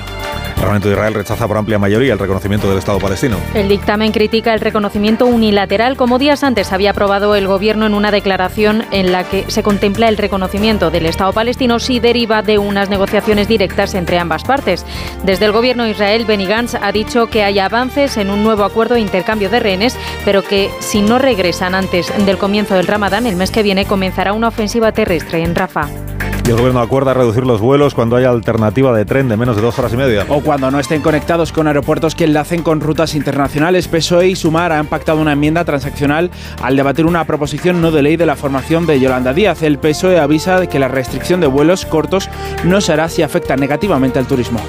El 0.65 0.69
Parlamento 0.69 0.87
de 0.87 0.95
Israel 0.95 1.13
rechaza 1.13 1.47
por 1.47 1.57
amplia 1.57 1.77
mayoría 1.77 2.13
el 2.13 2.17
reconocimiento 2.17 2.67
del 2.67 2.79
Estado 2.79 2.97
palestino. 2.97 3.37
El 3.53 3.69
dictamen 3.69 4.11
critica 4.11 4.51
el 4.51 4.59
reconocimiento 4.59 5.27
unilateral 5.27 5.95
como 5.95 6.17
días 6.17 6.43
antes 6.43 6.73
había 6.73 6.89
aprobado 6.89 7.35
el 7.35 7.45
gobierno 7.45 7.85
en 7.85 7.93
una 7.93 8.09
declaración 8.09 8.83
en 8.89 9.11
la 9.11 9.25
que 9.25 9.45
se 9.47 9.61
contempla 9.61 10.09
el 10.09 10.17
reconocimiento 10.17 10.89
del 10.89 11.05
Estado 11.05 11.33
palestino 11.33 11.77
si 11.77 11.99
deriva 11.99 12.41
de 12.41 12.57
unas 12.57 12.89
negociaciones 12.89 13.47
directas 13.47 13.93
entre 13.93 14.17
ambas 14.17 14.43
partes. 14.43 14.87
Desde 15.23 15.45
el 15.45 15.51
gobierno 15.51 15.83
de 15.83 15.91
Israel, 15.91 16.25
Benny 16.25 16.47
Gantz 16.47 16.73
ha 16.81 16.91
dicho 16.91 17.27
que 17.27 17.43
hay 17.43 17.59
avances 17.59 18.17
en 18.17 18.31
un 18.31 18.43
nuevo 18.43 18.63
acuerdo 18.63 18.95
de 18.95 19.01
intercambio 19.01 19.51
de 19.51 19.59
rehenes, 19.59 19.95
pero 20.25 20.41
que 20.41 20.71
si 20.79 21.03
no 21.03 21.19
regresan 21.19 21.75
antes 21.75 22.11
del 22.25 22.39
comienzo 22.39 22.73
del 22.73 22.87
Ramadán, 22.87 23.27
el 23.27 23.35
mes 23.35 23.51
que 23.51 23.61
viene 23.61 23.85
comenzará 23.85 24.33
una 24.33 24.47
ofensiva 24.47 24.91
terrestre 24.91 25.43
en 25.43 25.53
Rafah. 25.53 26.14
Y 26.45 26.51
el 26.51 26.57
gobierno 26.57 26.79
acuerda 26.79 27.15
reducir 27.15 27.43
los 27.43 27.59
vuelos 27.59 27.95
cuando 27.95 28.15
haya 28.15 28.29
alternativa 28.29 28.95
de 28.95 29.03
tren 29.03 29.27
de 29.27 29.35
menos 29.35 29.55
de 29.55 29.63
dos 29.63 29.79
horas 29.79 29.91
y 29.93 29.97
media. 29.97 30.27
O 30.29 30.41
cuando 30.41 30.69
no 30.69 30.79
estén 30.79 31.01
conectados 31.01 31.51
con 31.51 31.65
aeropuertos 31.65 32.13
que 32.13 32.25
enlacen 32.25 32.61
con 32.61 32.81
rutas 32.81 33.15
internacionales. 33.15 33.87
PSOE 33.87 34.27
y 34.27 34.35
Sumar 34.35 34.71
han 34.71 34.85
pactado 34.85 35.19
una 35.21 35.33
enmienda 35.33 35.65
transaccional 35.65 36.29
al 36.61 36.75
debatir 36.75 37.07
una 37.07 37.25
proposición 37.25 37.81
no 37.81 37.89
de 37.89 38.03
ley 38.03 38.15
de 38.15 38.27
la 38.27 38.35
formación 38.35 38.85
de 38.85 38.99
Yolanda 38.99 39.33
Díaz. 39.33 39.63
El 39.63 39.79
PSOE 39.79 40.19
avisa 40.19 40.59
de 40.59 40.67
que 40.67 40.77
la 40.77 40.87
restricción 40.87 41.41
de 41.41 41.47
vuelos 41.47 41.83
cortos 41.83 42.29
no 42.63 42.79
se 42.79 42.93
hará 42.93 43.09
si 43.09 43.23
afecta 43.23 43.55
negativamente 43.55 44.19
al 44.19 44.27
turismo. 44.27 44.59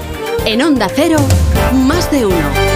En 0.46 0.62
Onda 0.62 0.88
Cero, 0.88 1.18
más 1.74 2.10
de 2.10 2.24
uno. 2.24 2.75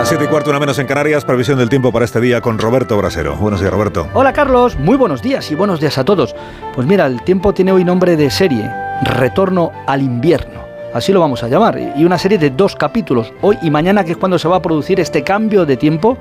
Las 0.00 0.08
7 0.08 0.24
y 0.24 0.28
cuarto, 0.28 0.48
una 0.48 0.58
menos 0.58 0.78
en 0.78 0.86
Canarias, 0.86 1.26
previsión 1.26 1.58
del 1.58 1.68
tiempo 1.68 1.92
para 1.92 2.06
este 2.06 2.22
día 2.22 2.40
con 2.40 2.58
Roberto 2.58 2.96
Brasero. 2.96 3.36
Buenos 3.36 3.60
días, 3.60 3.70
Roberto. 3.70 4.08
Hola, 4.14 4.32
Carlos. 4.32 4.78
Muy 4.78 4.96
buenos 4.96 5.20
días 5.20 5.50
y 5.50 5.54
buenos 5.54 5.78
días 5.78 5.98
a 5.98 6.06
todos. 6.06 6.34
Pues 6.74 6.86
mira, 6.86 7.04
el 7.04 7.20
tiempo 7.20 7.52
tiene 7.52 7.70
hoy 7.70 7.84
nombre 7.84 8.16
de 8.16 8.30
serie, 8.30 8.72
Retorno 9.02 9.72
al 9.86 10.00
invierno. 10.00 10.62
Así 10.94 11.12
lo 11.12 11.20
vamos 11.20 11.42
a 11.42 11.48
llamar. 11.48 11.78
Y 11.98 12.06
una 12.06 12.16
serie 12.16 12.38
de 12.38 12.48
dos 12.48 12.76
capítulos, 12.76 13.30
hoy 13.42 13.58
y 13.60 13.70
mañana, 13.70 14.02
que 14.02 14.12
es 14.12 14.16
cuando 14.16 14.38
se 14.38 14.48
va 14.48 14.56
a 14.56 14.62
producir 14.62 14.98
este 15.00 15.22
cambio 15.22 15.66
de 15.66 15.76
tiempo 15.76 16.16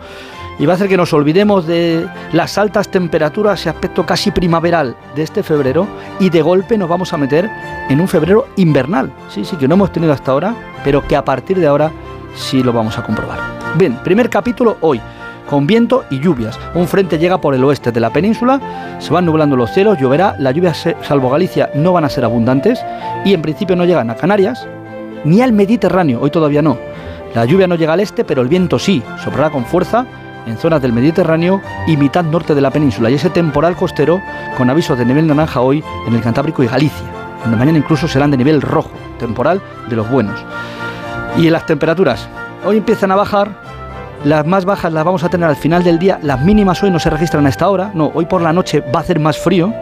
y 0.60 0.66
va 0.66 0.74
a 0.74 0.76
hacer 0.76 0.90
que 0.90 0.98
nos 0.98 1.14
olvidemos 1.14 1.66
de 1.66 2.06
las 2.34 2.58
altas 2.58 2.90
temperaturas 2.90 3.66
y 3.66 3.70
aspecto 3.70 4.06
casi 4.06 4.30
primaveral 4.32 4.98
de 5.16 5.24
este 5.24 5.42
febrero 5.42 5.88
y 6.20 6.30
de 6.30 6.42
golpe 6.42 6.78
nos 6.78 6.90
vamos 6.90 7.14
a 7.14 7.18
meter 7.18 7.50
en 7.88 8.02
un 8.02 8.10
febrero 8.10 8.46
invernal. 8.58 9.10
Sí, 9.30 9.46
sí, 9.46 9.56
que 9.56 9.70
no 9.70 9.76
hemos 9.76 9.94
tenido 9.94 10.12
hasta 10.12 10.34
ahora, 10.34 10.54
pero 10.84 11.08
que 11.08 11.16
a 11.16 11.24
partir 11.24 11.58
de 11.58 11.68
ahora 11.68 11.94
sí 12.36 12.62
lo 12.62 12.74
vamos 12.74 12.98
a 12.98 13.04
comprobar. 13.04 13.59
Bien, 13.76 13.96
primer 14.04 14.30
capítulo 14.30 14.78
hoy, 14.82 15.00
con 15.48 15.68
viento 15.68 16.04
y 16.10 16.20
lluvias. 16.20 16.60
Un 16.74 16.88
frente 16.88 17.20
llega 17.20 17.40
por 17.40 17.54
el 17.54 17.64
oeste 17.64 17.92
de 17.92 18.00
la 18.00 18.10
península, 18.10 18.98
se 19.00 19.14
van 19.14 19.26
nublando 19.26 19.56
los 19.56 19.72
cielos, 19.72 20.00
lloverá, 20.00 20.36
las 20.40 20.56
lluvias 20.56 20.88
salvo 21.04 21.30
Galicia 21.30 21.70
no 21.76 21.94
van 21.94 22.04
a 22.04 22.10
ser 22.10 22.26
abundantes 22.26 22.84
y 23.24 23.34
en 23.34 23.42
principio 23.42 23.76
no 23.76 23.86
llegan 23.86 24.10
a 24.10 24.16
Canarias 24.16 24.68
ni 25.24 25.42
al 25.42 25.54
Mediterráneo, 25.54 26.20
hoy 26.20 26.32
todavía 26.32 26.64
no. 26.64 26.78
La 27.36 27.46
lluvia 27.46 27.68
no 27.68 27.76
llega 27.76 27.94
al 27.94 28.00
este, 28.00 28.24
pero 28.24 28.42
el 28.42 28.48
viento 28.48 28.80
sí, 28.80 29.04
soplará 29.24 29.52
con 29.52 29.66
fuerza 29.66 30.06
en 30.48 30.58
zonas 30.58 30.82
del 30.82 30.92
Mediterráneo 30.92 31.62
y 31.86 31.96
mitad 31.96 32.24
norte 32.24 32.56
de 32.56 32.62
la 32.62 32.72
península. 32.72 33.12
Y 33.12 33.16
ese 33.16 33.30
temporal 33.30 33.76
costero 33.76 34.20
con 34.58 34.70
avisos 34.70 34.98
de 34.98 35.06
nivel 35.06 35.28
naranja 35.28 35.62
hoy 35.62 35.84
en 36.08 36.16
el 36.16 36.22
Cantábrico 36.22 36.64
y 36.64 36.68
Galicia, 36.68 37.06
donde 37.44 37.58
mañana 37.58 37.78
incluso 37.78 38.08
serán 38.08 38.32
de 38.32 38.38
nivel 38.38 38.62
rojo, 38.62 38.92
temporal 39.20 39.62
de 39.88 39.96
los 39.96 40.10
buenos. 40.10 40.44
Y 41.38 41.46
en 41.46 41.54
las 41.54 41.68
temperaturas, 41.68 42.28
hoy 42.66 42.78
empiezan 42.78 43.12
a 43.12 43.16
bajar, 43.16 43.50
las 44.24 44.46
más 44.46 44.66
bajas 44.66 44.92
las 44.92 45.06
vamos 45.06 45.24
a 45.24 45.30
tener 45.30 45.48
al 45.48 45.56
final 45.56 45.84
del 45.84 46.00
día, 46.00 46.20
las 46.22 46.42
mínimas 46.42 46.84
hoy 46.84 46.92
no 46.92 47.00
se 47.00 47.10
registran 47.10 47.46
a 47.46 47.50
esta 47.50 47.70
hora, 47.70 47.92
no, 47.94 48.12
hoy 48.14 48.26
por 48.26 48.42
la 48.42 48.54
noche 48.54 48.82
va 48.82 49.00
a 49.00 49.04
hacer 49.04 49.20
más 49.20 49.38
frío, 49.38 49.74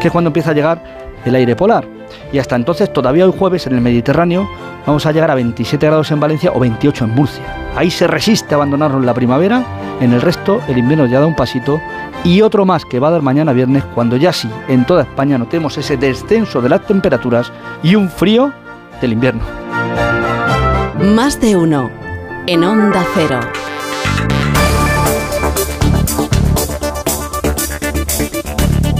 que 0.00 0.10
cuando 0.10 0.28
empieza 0.28 0.50
a 0.50 0.54
llegar 0.54 0.82
el 1.24 1.34
aire 1.34 1.56
polar. 1.56 1.86
Y 2.32 2.38
hasta 2.38 2.56
entonces, 2.56 2.92
todavía 2.92 3.26
hoy 3.26 3.34
jueves 3.36 3.66
en 3.66 3.74
el 3.74 3.80
Mediterráneo, 3.80 4.48
vamos 4.86 5.04
a 5.06 5.12
llegar 5.12 5.30
a 5.30 5.34
27 5.34 5.86
grados 5.86 6.10
en 6.10 6.20
Valencia 6.20 6.52
o 6.54 6.60
28 6.60 7.04
en 7.04 7.10
Murcia. 7.14 7.44
Ahí 7.76 7.90
se 7.90 8.06
resiste 8.06 8.54
a 8.54 8.56
abandonarnos 8.56 9.04
la 9.04 9.14
primavera, 9.14 9.62
en 10.00 10.12
el 10.12 10.20
resto 10.20 10.60
el 10.68 10.78
invierno 10.78 11.06
ya 11.06 11.20
da 11.20 11.26
un 11.26 11.34
pasito 11.34 11.80
y 12.24 12.42
otro 12.42 12.64
más 12.64 12.84
que 12.84 13.00
va 13.00 13.08
a 13.08 13.12
dar 13.12 13.22
mañana 13.22 13.52
viernes 13.52 13.84
cuando 13.94 14.16
ya 14.16 14.32
sí 14.32 14.48
en 14.68 14.84
toda 14.84 15.02
España 15.02 15.38
notemos 15.38 15.76
ese 15.78 15.96
descenso 15.96 16.60
de 16.60 16.68
las 16.68 16.86
temperaturas 16.86 17.52
y 17.82 17.94
un 17.94 18.08
frío 18.08 18.52
del 19.00 19.12
invierno. 19.12 19.42
Más 21.00 21.40
de 21.40 21.56
uno. 21.56 21.97
En 22.50 22.64
Onda 22.64 23.04
Cero. 23.14 23.67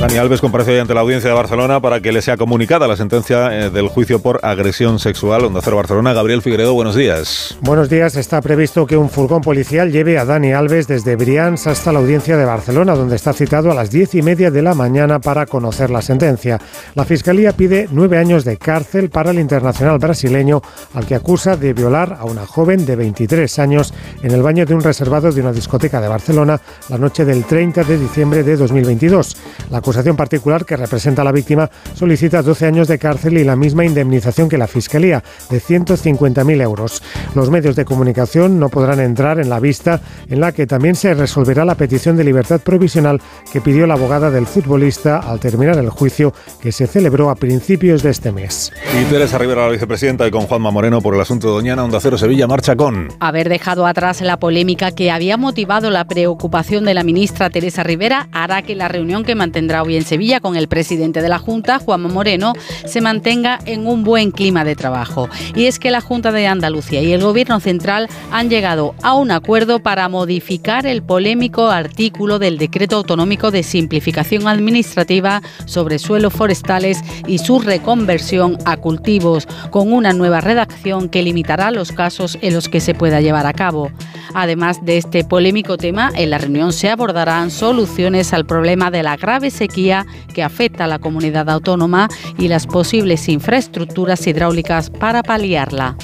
Dani 0.01 0.17
Alves 0.17 0.41
compareció 0.41 0.75
hoy 0.75 0.79
ante 0.79 0.95
la 0.95 1.01
audiencia 1.01 1.29
de 1.29 1.35
Barcelona 1.35 1.81
para 1.81 2.01
que 2.01 2.13
le 2.13 2.23
sea 2.23 2.37
comunicada 2.37 2.87
la 2.87 2.97
sentencia 2.97 3.53
eh, 3.53 3.71
del 3.71 3.89
juicio 3.89 4.21
por 4.21 4.39
agresión 4.45 5.01
sexual. 5.01 5.45
Onda 5.45 5.61
Cero 5.61 5.75
Barcelona, 5.75 6.13
Gabriel 6.13 6.41
Figueredo, 6.41 6.73
buenos 6.73 6.95
días. 6.95 7.59
Buenos 7.63 7.91
días. 7.91 8.15
Está 8.15 8.41
previsto 8.41 8.87
que 8.87 8.97
un 8.97 9.11
furgón 9.11 9.41
policial 9.41 9.91
lleve 9.91 10.17
a 10.17 10.25
Dani 10.25 10.53
Alves 10.53 10.87
desde 10.87 11.17
Brians 11.17 11.67
hasta 11.67 11.93
la 11.93 11.99
audiencia 11.99 12.37
de 12.37 12.45
Barcelona, 12.45 12.95
donde 12.95 13.17
está 13.17 13.33
citado 13.33 13.73
a 13.73 13.75
las 13.75 13.91
diez 13.91 14.15
y 14.15 14.23
media 14.23 14.53
de 14.53 14.63
la 14.63 14.73
mañana 14.73 15.19
para 15.19 15.47
conocer 15.47 15.91
la 15.91 16.01
sentencia. 16.01 16.61
La 16.95 17.05
Fiscalía 17.05 17.51
pide 17.51 17.89
nueve 17.91 18.19
años 18.19 18.45
de 18.45 18.57
cárcel 18.57 19.11
para 19.11 19.33
el 19.33 19.41
internacional 19.41 19.99
brasileño, 19.99 20.63
al 20.95 21.07
que 21.07 21.17
acusa 21.17 21.57
de 21.57 21.73
violar 21.73 22.17
a 22.21 22.25
una 22.25 22.47
joven 22.47 22.87
de 22.87 22.95
23 22.95 23.59
años 23.59 23.93
en 24.23 24.31
el 24.31 24.43
baño 24.43 24.65
de 24.65 24.75
un 24.75 24.81
reservado 24.81 25.33
de 25.33 25.41
una 25.41 25.53
discoteca 25.53 26.01
de 26.01 26.07
Barcelona 26.07 26.61
la 26.89 26.99
noche 26.99 27.25
del 27.25 27.45
30 27.45 27.83
de 27.83 27.99
diciembre 27.99 28.45
de 28.45 28.57
2022. 28.57 29.37
La 29.71 29.81
acusación 29.89 30.17
particular 30.17 30.67
que 30.67 30.77
representa 30.77 31.23
a 31.23 31.25
la 31.25 31.33
víctima 31.33 31.71
solicita 31.95 32.43
12 32.43 32.67
años 32.67 32.89
de 32.89 32.99
cárcel 32.99 33.39
y 33.39 33.45
la 33.45 33.57
misma 33.57 33.87
indemnización 33.87 34.51
que 34.51 34.59
la 34.59 34.67
Fiscalía, 34.67 35.25
de 35.49 35.63
150.000 35.63 36.61
euros. 36.61 37.03
Los 37.35 37.51
medios 37.51 37.75
de 37.75 37.87
comunicación 37.87 38.61
no 38.61 38.69
podrán 38.69 39.01
entrar 39.01 39.41
en 39.41 39.49
la 39.49 39.61
vista 39.61 40.03
en 40.29 40.41
la 40.41 40.53
que 40.53 40.67
también 40.67 40.95
se 40.95 41.15
resolverá 41.15 41.65
la 41.65 41.75
petición 41.75 42.19
de 42.19 42.25
libertad 42.25 42.61
provisional 42.61 43.23
que 43.51 43.63
pidió 43.63 43.87
la 43.87 43.95
abogada 43.95 44.31
del 44.31 44.47
futbolista 44.47 45.21
al 45.21 45.41
terminar 45.41 45.79
el 45.79 45.89
juicio 45.89 46.35
que 46.61 46.71
se 46.71 46.87
celebró 46.87 47.31
a 47.31 47.37
principios 47.37 48.03
de 48.03 48.11
este 48.11 48.31
mes. 48.31 48.71
Y 48.93 49.05
Teresa 49.11 49.39
Rivera, 49.39 49.65
la 49.65 49.73
vicepresidenta, 49.73 50.27
y 50.27 50.31
con 50.31 50.43
Juanma 50.43 50.71
Moreno 50.71 51.01
por 51.01 51.15
el 51.15 51.21
asunto 51.23 51.47
de 51.47 51.55
Doñana, 51.55 51.83
Onda 51.83 51.99
Cero 51.99 52.19
Sevilla, 52.19 52.47
marcha 52.47 52.77
con... 52.77 53.09
Haber 53.21 53.49
dejado 53.49 53.87
atrás 53.87 54.21
la 54.21 54.39
polémica 54.39 54.91
que 54.91 55.11
había 55.11 55.39
motivado 55.39 55.89
la 55.89 56.05
preocupación 56.05 56.85
de 56.85 56.93
la 56.93 57.05
ministra 57.05 57.49
Teresa 57.49 57.85
Rivera 57.85 58.29
hará 58.33 58.61
que 58.61 58.75
la 58.75 58.89
reunión 58.89 59.25
que 59.25 59.35
mantendrá 59.35 59.78
hoy 59.83 59.97
en 59.97 60.05
Sevilla 60.05 60.41
con 60.41 60.57
el 60.57 60.69
presidente 60.69 61.23
de 61.23 61.29
la 61.29 61.39
Junta, 61.39 61.79
Juanma 61.79 62.09
Moreno, 62.09 62.53
se 62.85 63.01
mantenga 63.01 63.59
en 63.65 63.87
un 63.87 64.05
buen 64.05 64.31
clima 64.31 64.65
de 64.65 64.77
trabajo. 64.77 65.29
Y 65.55 65.67
es 65.67 65.79
que 65.79 65.91
la 65.91 66.01
Junta 66.01 66.33
de 66.33 66.47
Andalucía 66.47 67.03
y 67.03 67.13
el 67.13 67.23
Gobierno 67.23 67.61
Central 67.61 68.09
han 68.31 68.51
llegado 68.51 68.95
a 69.03 69.15
un 69.15 69.31
acuerdo 69.31 69.81
para 69.81 70.09
modificar 70.09 70.87
el 70.87 71.03
polémico 71.03 71.69
artículo 71.69 72.39
del 72.39 72.59
Decreto 72.59 72.97
Autonómico 72.97 73.51
de 73.51 73.63
Simplificación 73.63 74.49
Administrativa 74.49 75.43
sobre 75.67 75.99
suelos 75.99 76.33
forestales 76.33 77.01
y 77.27 77.39
su 77.39 77.61
reconversión 77.61 78.59
a 78.65 78.77
cultivos, 78.77 79.47
con 79.71 79.93
una 79.93 80.13
nueva 80.13 80.41
redacción 80.41 81.09
que 81.09 81.23
limitará 81.23 81.71
los 81.71 81.93
casos 81.93 82.39
en 82.41 82.55
los 82.55 82.69
que 82.69 82.81
se 82.81 82.95
pueda 82.95 83.21
llevar 83.21 83.47
a 83.47 83.53
cabo. 83.53 83.91
Además 84.35 84.85
de 84.85 84.99
este 84.99 85.25
polémico 85.25 85.77
tema, 85.77 86.11
en 86.15 86.31
la 86.31 86.39
reunión 86.39 86.73
se 86.73 86.91
abordarán 86.91 87.51
soluciones 87.51 88.33
al 88.33 88.45
problema 88.45 88.91
de 88.91 89.03
la 89.03 89.17
grave 89.17 89.51
sequía 89.51 89.68
que 89.69 90.43
afecta 90.43 90.85
a 90.85 90.89
la 90.89 90.99
comunidad 90.99 91.49
autónoma 91.51 92.09
y 92.39 92.49
las 92.49 92.67
posibles 92.67 93.29
infraestructuras 93.29 94.27
hidráulicas 94.27 94.91
para 94.91 95.23
paliarla. 95.23 95.97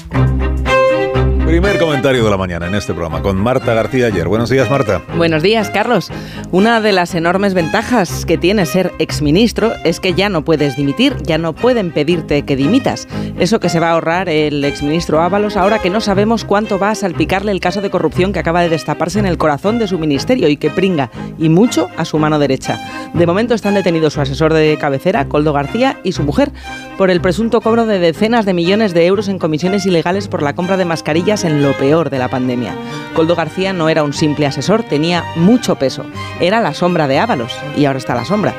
Primer 1.45 1.77
comentario 1.77 2.23
de 2.23 2.29
la 2.31 2.37
mañana 2.37 2.65
en 2.65 2.73
este 2.73 2.91
programa 2.93 3.21
con 3.21 3.37
Marta 3.37 3.75
García 3.75 4.07
ayer. 4.07 4.27
Buenos 4.27 4.49
días, 4.49 4.67
Marta. 4.67 5.03
Buenos 5.15 5.43
días, 5.43 5.69
Carlos. 5.69 6.11
Una 6.51 6.81
de 6.81 6.91
las 6.91 7.13
enormes 7.13 7.53
ventajas 7.53 8.25
que 8.25 8.39
tiene 8.39 8.65
ser 8.65 8.91
exministro 8.97 9.71
es 9.83 9.99
que 9.99 10.15
ya 10.15 10.27
no 10.27 10.43
puedes 10.43 10.75
dimitir, 10.75 11.15
ya 11.21 11.37
no 11.37 11.53
pueden 11.53 11.91
pedirte 11.91 12.41
que 12.41 12.55
dimitas. 12.55 13.07
Eso 13.37 13.59
que 13.59 13.69
se 13.69 13.79
va 13.79 13.89
a 13.89 13.91
ahorrar 13.91 14.27
el 14.27 14.65
exministro 14.65 15.21
Ábalos 15.21 15.55
ahora 15.55 15.77
que 15.77 15.91
no 15.91 16.01
sabemos 16.01 16.45
cuánto 16.45 16.79
va 16.79 16.89
a 16.89 16.95
salpicarle 16.95 17.51
el 17.51 17.59
caso 17.59 17.79
de 17.79 17.91
corrupción 17.91 18.33
que 18.33 18.39
acaba 18.39 18.63
de 18.63 18.69
destaparse 18.69 19.19
en 19.19 19.27
el 19.27 19.37
corazón 19.37 19.77
de 19.77 19.87
su 19.87 19.99
ministerio 19.99 20.49
y 20.49 20.57
que 20.57 20.71
pringa, 20.71 21.11
y 21.37 21.49
mucho, 21.49 21.89
a 21.95 22.05
su 22.05 22.17
mano 22.17 22.39
derecha. 22.39 22.79
De 23.13 23.27
momento 23.27 23.53
están 23.53 23.75
detenidos 23.75 24.13
su 24.13 24.21
asesor 24.21 24.51
de 24.51 24.77
cabecera, 24.79 25.27
Coldo 25.27 25.53
García, 25.53 25.99
y 26.03 26.13
su 26.13 26.23
mujer, 26.23 26.51
por 26.97 27.11
el 27.11 27.21
presunto 27.21 27.61
cobro 27.61 27.85
de 27.85 27.99
decenas 27.99 28.45
de 28.45 28.53
millones 28.53 28.93
de 28.93 29.05
euros 29.05 29.27
en 29.27 29.39
comisiones 29.39 29.85
ilegales 29.85 30.27
por 30.27 30.41
la 30.41 30.55
compra 30.55 30.77
de 30.77 30.85
mascarillas 30.85 31.43
en 31.43 31.61
lo 31.61 31.73
peor 31.73 32.09
de 32.09 32.19
la 32.19 32.29
pandemia. 32.29 32.75
Coldo 33.15 33.35
García 33.35 33.73
no 33.73 33.89
era 33.89 34.03
un 34.03 34.13
simple 34.13 34.45
asesor, 34.45 34.83
tenía 34.83 35.23
mucho 35.35 35.75
peso. 35.75 36.05
Era 36.39 36.61
la 36.61 36.73
sombra 36.73 37.07
de 37.07 37.19
Ábalos 37.19 37.53
y 37.75 37.85
ahora 37.85 37.99
está 37.99 38.15
la 38.15 38.25
sombra. 38.25 38.53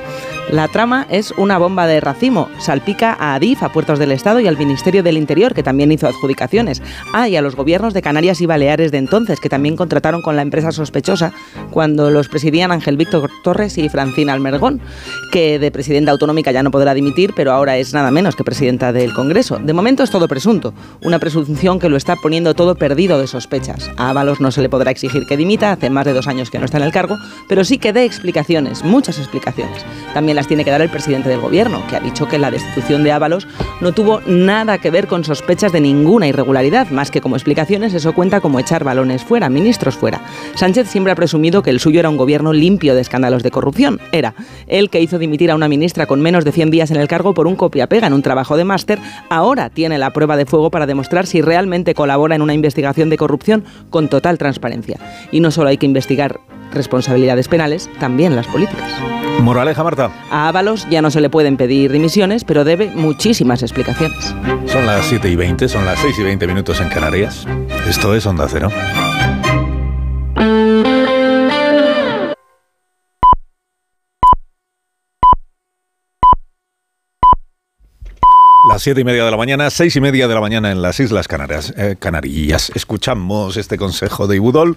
La 0.50 0.68
trama 0.68 1.08
es 1.10 1.32
una 1.32 1.58
bomba 1.58 1.88
de 1.88 1.98
racimo. 2.00 2.48
Salpica 2.58 3.16
a 3.18 3.34
Adif, 3.34 3.64
a 3.64 3.72
Puertos 3.72 3.98
del 3.98 4.12
Estado 4.12 4.38
y 4.38 4.46
al 4.46 4.56
Ministerio 4.56 5.02
del 5.02 5.18
Interior, 5.18 5.54
que 5.54 5.64
también 5.64 5.90
hizo 5.90 6.06
adjudicaciones. 6.06 6.82
Ah, 7.12 7.28
y 7.28 7.34
a 7.34 7.42
los 7.42 7.56
gobiernos 7.56 7.94
de 7.94 8.00
Canarias 8.00 8.40
y 8.40 8.46
Baleares 8.46 8.92
de 8.92 8.98
entonces, 8.98 9.40
que 9.40 9.48
también 9.48 9.74
contrataron 9.74 10.22
con 10.22 10.36
la 10.36 10.42
empresa 10.42 10.70
sospechosa 10.70 11.32
cuando 11.72 12.12
los 12.12 12.28
presidían 12.28 12.70
Ángel 12.70 12.96
Víctor 12.96 13.28
Torres 13.42 13.76
y 13.76 13.88
Francina 13.88 14.34
Almergón, 14.34 14.80
que 15.32 15.58
de 15.58 15.72
presidenta 15.72 16.12
autonómica 16.12 16.52
ya 16.52 16.62
no 16.62 16.70
podrá 16.70 16.94
dimitir, 16.94 17.32
pero 17.34 17.50
ahora 17.50 17.76
es 17.76 17.92
nada 17.92 18.12
menos 18.12 18.36
que 18.36 18.44
presidenta 18.44 18.92
del 18.92 19.12
Congreso. 19.14 19.58
De 19.58 19.72
momento 19.72 20.04
es 20.04 20.10
todo 20.10 20.28
presunto, 20.28 20.72
una 21.02 21.18
presunción 21.18 21.80
que 21.80 21.88
lo 21.88 21.96
está 21.96 22.14
poniendo 22.14 22.54
todo 22.54 22.76
perdido 22.76 23.18
de 23.18 23.26
sospechas. 23.26 23.90
A 23.96 24.10
Ábalos 24.10 24.40
no 24.40 24.52
se 24.52 24.62
le 24.62 24.68
podrá 24.68 24.92
exigir 24.92 25.26
que 25.26 25.36
dimita, 25.36 25.72
hace 25.72 25.90
más 25.90 26.04
de 26.04 26.12
dos 26.12 26.28
años 26.28 26.50
que 26.50 26.60
no 26.60 26.66
está 26.66 26.78
en 26.78 26.84
el 26.84 26.92
cargo, 26.92 27.16
pero 27.48 27.64
sí 27.64 27.78
que 27.78 27.92
dé 27.92 28.04
explicaciones, 28.04 28.84
muchas 28.84 29.18
explicaciones. 29.18 29.84
También 30.14 30.35
las 30.36 30.46
tiene 30.46 30.64
que 30.64 30.70
dar 30.70 30.82
el 30.82 30.88
presidente 30.88 31.28
del 31.28 31.40
gobierno, 31.40 31.82
que 31.88 31.96
ha 31.96 32.00
dicho 32.00 32.28
que 32.28 32.38
la 32.38 32.50
destitución 32.50 33.02
de 33.02 33.10
Ábalos 33.10 33.48
no 33.80 33.92
tuvo 33.92 34.20
nada 34.26 34.78
que 34.78 34.90
ver 34.90 35.08
con 35.08 35.24
sospechas 35.24 35.72
de 35.72 35.80
ninguna 35.80 36.28
irregularidad, 36.28 36.90
más 36.90 37.10
que 37.10 37.20
como 37.20 37.34
explicaciones 37.34 37.94
eso 37.94 38.14
cuenta 38.14 38.40
como 38.40 38.60
echar 38.60 38.84
balones 38.84 39.24
fuera, 39.24 39.48
ministros 39.48 39.96
fuera. 39.96 40.20
Sánchez 40.54 40.88
siempre 40.88 41.12
ha 41.12 41.16
presumido 41.16 41.62
que 41.62 41.70
el 41.70 41.80
suyo 41.80 41.98
era 41.98 42.10
un 42.10 42.16
gobierno 42.16 42.52
limpio 42.52 42.94
de 42.94 43.00
escándalos 43.00 43.42
de 43.42 43.50
corrupción. 43.50 44.00
Era 44.12 44.34
él 44.68 44.90
que 44.90 45.00
hizo 45.00 45.18
dimitir 45.18 45.50
a 45.50 45.56
una 45.56 45.68
ministra 45.68 46.06
con 46.06 46.20
menos 46.20 46.44
de 46.44 46.52
100 46.52 46.70
días 46.70 46.90
en 46.90 46.98
el 46.98 47.08
cargo 47.08 47.34
por 47.34 47.46
un 47.46 47.56
copia-pega 47.56 48.06
en 48.06 48.12
un 48.12 48.22
trabajo 48.22 48.56
de 48.56 48.64
máster, 48.64 48.98
ahora 49.30 49.70
tiene 49.70 49.98
la 49.98 50.12
prueba 50.12 50.36
de 50.36 50.46
fuego 50.46 50.70
para 50.70 50.86
demostrar 50.86 51.26
si 51.26 51.40
realmente 51.40 51.94
colabora 51.94 52.36
en 52.36 52.42
una 52.42 52.54
investigación 52.54 53.10
de 53.10 53.16
corrupción 53.16 53.64
con 53.90 54.08
total 54.08 54.38
transparencia. 54.38 54.98
Y 55.32 55.40
no 55.40 55.50
solo 55.50 55.70
hay 55.70 55.78
que 55.78 55.86
investigar 55.86 56.40
responsabilidades 56.76 57.48
penales, 57.48 57.90
también 57.98 58.36
las 58.36 58.46
políticas. 58.46 58.90
Moraleja, 59.40 59.82
Marta. 59.82 60.10
A 60.30 60.48
Ábalos 60.48 60.86
ya 60.88 61.02
no 61.02 61.10
se 61.10 61.20
le 61.20 61.30
pueden 61.30 61.56
pedir 61.56 61.92
dimisiones, 61.92 62.44
pero 62.44 62.64
debe 62.64 62.90
muchísimas 62.94 63.62
explicaciones. 63.62 64.34
Son 64.66 64.86
las 64.86 65.06
7 65.06 65.28
y 65.28 65.36
20, 65.36 65.68
son 65.68 65.84
las 65.84 65.98
6 66.00 66.18
y 66.18 66.22
20 66.22 66.46
minutos 66.46 66.80
en 66.80 66.88
Canarias. 66.88 67.46
Esto 67.88 68.14
es 68.14 68.26
Onda 68.26 68.46
Cero. 68.48 68.70
Las 78.68 78.82
siete 78.82 79.02
y 79.02 79.04
media 79.04 79.24
de 79.24 79.30
la 79.30 79.36
mañana, 79.36 79.70
seis 79.70 79.94
y 79.94 80.00
media 80.00 80.26
de 80.26 80.34
la 80.34 80.40
mañana 80.40 80.72
en 80.72 80.82
las 80.82 80.98
Islas 80.98 81.28
Canarias. 81.28 81.72
Eh, 81.76 81.94
Canarias. 82.00 82.72
Escuchamos 82.74 83.56
este 83.56 83.78
consejo 83.78 84.26
de 84.26 84.36
Ibudol 84.36 84.76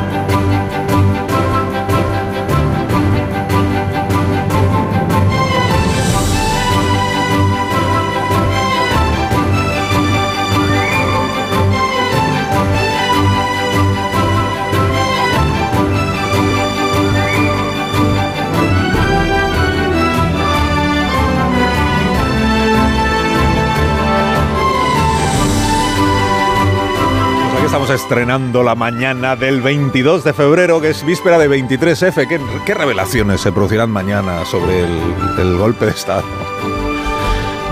Estrenando 27.93 28.63
la 28.63 28.75
mañana 28.75 29.35
del 29.35 29.61
22 29.61 30.23
de 30.23 30.33
febrero, 30.33 30.79
que 30.81 30.89
es 30.89 31.05
víspera 31.05 31.37
de 31.37 31.49
23F. 31.49 32.27
¿Qué, 32.65 32.73
revelaciones 32.73 33.41
se 33.41 33.51
producirán 33.51 33.89
mañana 33.89 34.45
sobre 34.45 34.83
el 34.83 35.57
golpe 35.57 35.85
de 35.85 35.91
Estado? 35.91 36.23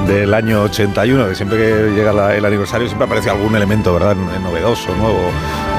Del 0.10 0.34
año 0.34 0.64
81, 0.64 1.30
que 1.30 1.36
siempre 1.36 1.58
que 1.58 1.92
llega 1.96 2.36
el 2.36 2.44
aniversario 2.44 2.88
siempre 2.88 3.06
aparece 3.06 3.30
algún 3.30 3.56
elemento, 3.56 3.94
¿verdad?, 3.94 4.16
novedoso, 4.16 4.96
nuevo, 4.96 5.20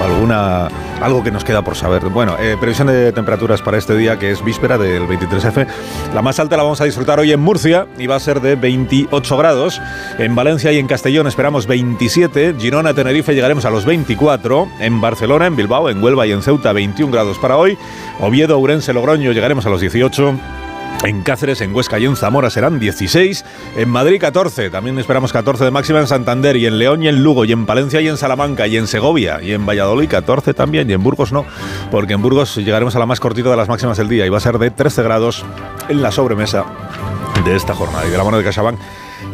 o 0.00 0.04
alguna, 0.04 0.68
algo 1.00 1.24
que 1.24 1.32
nos 1.32 1.44
queda 1.44 1.62
por 1.62 1.74
saber. 1.74 2.04
Bueno, 2.04 2.36
eh, 2.38 2.56
previsión 2.58 2.86
de 2.86 3.10
temperaturas 3.12 3.60
para 3.60 3.76
este 3.76 3.96
día, 3.96 4.20
que 4.20 4.30
es 4.30 4.44
víspera 4.44 4.78
del 4.78 5.08
23F. 5.08 5.66
La 6.14 6.22
más 6.22 6.38
alta 6.38 6.56
la 6.56 6.62
vamos 6.62 6.80
a 6.80 6.84
disfrutar 6.84 7.18
hoy 7.18 7.32
en 7.32 7.40
Murcia 7.40 7.88
y 7.98 8.06
va 8.06 8.16
a 8.16 8.20
ser 8.20 8.40
de 8.40 8.54
28 8.54 9.36
grados. 9.36 9.80
En 10.18 10.36
Valencia 10.36 10.70
y 10.70 10.78
en 10.78 10.86
Castellón 10.86 11.26
esperamos 11.26 11.66
27. 11.66 12.54
Girona, 12.58 12.94
Tenerife 12.94 13.34
llegaremos 13.34 13.64
a 13.64 13.70
los 13.70 13.84
24. 13.84 14.68
En 14.78 15.00
Barcelona, 15.00 15.46
en 15.46 15.56
Bilbao, 15.56 15.90
en 15.90 16.02
Huelva 16.02 16.26
y 16.28 16.32
en 16.32 16.42
Ceuta 16.42 16.72
21 16.72 17.12
grados 17.12 17.38
para 17.38 17.56
hoy. 17.56 17.76
Oviedo, 18.20 18.58
Urense, 18.58 18.92
Logroño 18.92 19.32
llegaremos 19.32 19.66
a 19.66 19.70
los 19.70 19.80
18. 19.80 20.34
En 21.02 21.22
Cáceres, 21.22 21.62
en 21.62 21.74
Huesca 21.74 21.98
y 21.98 22.04
en 22.04 22.14
Zamora 22.14 22.50
serán 22.50 22.78
16. 22.78 23.44
En 23.76 23.88
Madrid 23.88 24.20
14. 24.20 24.68
También 24.68 24.98
esperamos 24.98 25.32
14 25.32 25.64
de 25.64 25.70
máxima 25.70 25.98
en 25.98 26.06
Santander 26.06 26.56
y 26.56 26.66
en 26.66 26.78
León 26.78 27.02
y 27.02 27.08
en 27.08 27.22
Lugo 27.22 27.46
y 27.46 27.52
en 27.52 27.64
Palencia 27.64 28.02
y 28.02 28.08
en 28.08 28.18
Salamanca 28.18 28.66
y 28.66 28.76
en 28.76 28.86
Segovia 28.86 29.40
y 29.42 29.52
en 29.52 29.64
Valladolid 29.64 30.08
14 30.10 30.52
también 30.52 30.90
y 30.90 30.92
en 30.92 31.02
Burgos 31.02 31.32
no, 31.32 31.46
porque 31.90 32.12
en 32.12 32.22
Burgos 32.22 32.56
llegaremos 32.56 32.96
a 32.96 32.98
la 32.98 33.06
más 33.06 33.18
cortita 33.18 33.48
de 33.48 33.56
las 33.56 33.68
máximas 33.68 33.96
del 33.96 34.08
día 34.08 34.26
y 34.26 34.28
va 34.28 34.36
a 34.36 34.40
ser 34.40 34.58
de 34.58 34.70
13 34.70 35.02
grados 35.02 35.44
en 35.88 36.02
la 36.02 36.12
sobremesa 36.12 36.66
de 37.46 37.56
esta 37.56 37.74
jornada. 37.74 38.06
Y 38.06 38.10
de 38.10 38.18
la 38.18 38.24
mano 38.24 38.36
de 38.36 38.44
CaixaBank 38.44 38.78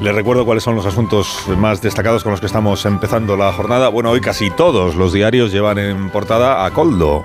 Les 0.00 0.14
recuerdo 0.14 0.44
cuáles 0.44 0.62
son 0.62 0.76
los 0.76 0.86
asuntos 0.86 1.42
más 1.58 1.82
destacados 1.82 2.22
con 2.22 2.30
los 2.30 2.38
que 2.38 2.46
estamos 2.46 2.84
empezando 2.86 3.36
la 3.36 3.52
jornada. 3.52 3.88
Bueno, 3.88 4.10
hoy 4.10 4.20
casi 4.20 4.50
todos 4.50 4.94
los 4.94 5.12
diarios 5.12 5.50
llevan 5.50 5.78
en 5.78 6.10
portada 6.10 6.64
a 6.64 6.70
Coldo. 6.70 7.24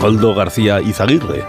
Coldo 0.00 0.34
García 0.34 0.80
Izaguirre. 0.80 1.44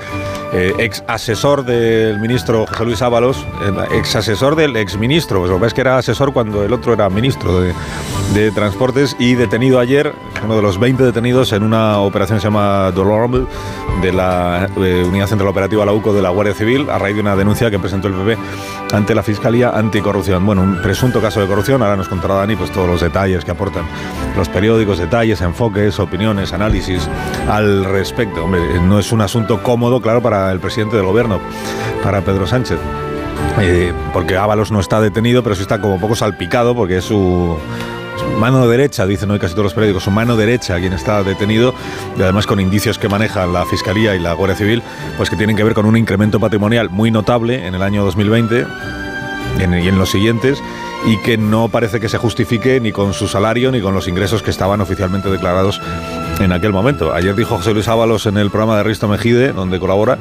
Eh, 0.54 0.74
ex 0.80 1.04
asesor 1.08 1.66
del 1.66 2.20
ministro 2.20 2.66
José 2.66 2.86
Luis 2.86 3.02
Ábalos, 3.02 3.46
eh, 3.66 3.98
ex 3.98 4.16
asesor 4.16 4.56
del 4.56 4.78
ex 4.78 4.98
ministro, 4.98 5.40
pues 5.40 5.52
lo 5.52 5.60
que 5.60 5.68
es 5.68 5.74
que 5.74 5.82
era 5.82 5.98
asesor 5.98 6.32
cuando 6.32 6.64
el 6.64 6.72
otro 6.72 6.94
era 6.94 7.10
ministro 7.10 7.60
de, 7.60 7.74
de 8.34 8.52
Transportes 8.52 9.16
y 9.20 9.36
detenido 9.36 9.78
ayer, 9.80 10.14
uno 10.44 10.56
de 10.56 10.62
los 10.62 10.80
20 10.80 11.04
detenidos 11.04 11.52
en 11.52 11.64
una 11.64 12.00
operación 12.00 12.38
que 12.38 12.42
se 12.42 12.48
llama 12.48 12.92
Dolorable 12.92 13.46
de 14.02 14.14
la 14.14 14.70
eh, 14.78 15.04
Unidad 15.06 15.28
Central 15.28 15.50
Operativa, 15.50 15.86
la 15.86 15.92
UCO 15.92 16.14
de 16.14 16.22
la 16.22 16.30
Guardia 16.30 16.54
Civil, 16.54 16.90
a 16.90 16.98
raíz 16.98 17.16
de 17.16 17.22
una 17.22 17.36
denuncia 17.36 17.70
que 17.70 17.80
presentó 17.80 18.08
el 18.08 18.14
PP 18.14 18.38
ante 18.94 19.16
la 19.16 19.24
Fiscalía 19.24 19.72
Anticorrupción. 19.72 20.46
Bueno, 20.46 20.62
un 20.62 20.82
presunto 20.82 21.20
caso 21.20 21.42
de 21.42 21.48
corrupción, 21.48 21.82
ahora 21.82 21.98
nos 21.98 22.08
contará 22.08 22.36
Dani 22.36 22.56
pues, 22.56 22.72
todos 22.72 22.88
los 22.88 23.02
detalles 23.02 23.44
que 23.44 23.52
aportan 23.52 23.86
los 24.38 24.48
periódicos, 24.50 24.98
detalles, 24.98 25.42
enfoques, 25.42 26.00
opiniones, 26.00 26.54
análisis 26.54 27.10
al 27.50 27.86
respecto. 27.86 28.46
Hombre, 28.46 28.62
no 28.82 29.00
es 29.00 29.12
un 29.12 29.22
asunto 29.22 29.62
cómodo, 29.64 30.00
claro, 30.00 30.22
para 30.22 30.37
el 30.52 30.60
presidente 30.60 30.96
del 30.96 31.06
gobierno, 31.06 31.40
para 32.04 32.22
Pedro 32.22 32.48
Sánchez. 32.48 32.80
Eh, 33.60 33.92
porque 34.14 34.38
Ábalos 34.38 34.72
no 34.72 34.80
está 34.80 35.02
detenido, 35.02 35.44
pero 35.44 35.56
sí 35.56 35.62
está 35.62 35.82
como 35.82 36.00
poco 36.00 36.16
salpicado 36.16 36.76
porque 36.76 36.98
es 36.98 37.06
su, 37.06 37.58
mano 38.40 38.68
derecha, 38.68 39.06
dicen 39.08 39.32
hoy 39.32 39.40
casi 39.40 39.54
todos 39.54 39.66
los 39.66 39.74
periódicos, 39.74 40.04
su 40.04 40.12
mano 40.12 40.36
derecha 40.36 40.80
quien 40.80 40.94
está 40.94 41.24
detenido 41.24 41.74
y 42.18 42.22
además 42.22 42.46
con 42.46 42.60
indicios 42.60 43.00
que 43.00 43.10
manejan 43.10 43.54
la 43.54 43.66
Fiscalía 43.66 44.16
y 44.16 44.20
la 44.20 44.34
Guardia 44.34 44.56
Civil, 44.56 44.84
pues 45.18 45.30
que 45.30 45.36
tienen 45.36 45.56
que 45.56 45.64
ver 45.64 45.74
con 45.74 45.86
un 45.86 45.98
incremento 45.98 46.40
patrimonial 46.40 46.90
muy 46.90 47.10
notable 47.10 47.66
en 47.66 47.74
el 47.74 47.82
año 47.82 48.04
2020 48.04 48.66
y 49.60 49.64
en, 49.64 49.74
y 49.74 49.88
en 49.88 49.98
los 49.98 50.10
siguientes 50.10 50.62
y 51.08 51.18
que 51.22 51.38
no 51.38 51.68
parece 51.70 52.00
que 52.00 52.10
se 52.10 52.18
justifique 52.18 52.80
ni 52.80 52.92
con 52.92 53.14
su 53.14 53.28
salario 53.28 53.72
ni 53.72 53.82
con 53.82 53.94
los 53.94 54.08
ingresos 54.08 54.44
que 54.44 54.52
estaban 54.52 54.82
oficialmente 54.82 55.30
declarados 55.30 55.82
en 56.40 56.52
aquel 56.52 56.72
momento. 56.72 57.14
Ayer 57.14 57.36
dijo 57.36 57.58
José 57.58 57.74
Luis 57.74 57.88
Ábalos 57.88 58.26
en 58.26 58.38
el 58.38 58.50
programa 58.50 58.78
de 58.78 58.84
Risto 58.84 59.08
Mejide, 59.08 59.54
donde 59.54 59.80
colabora, 59.80 60.18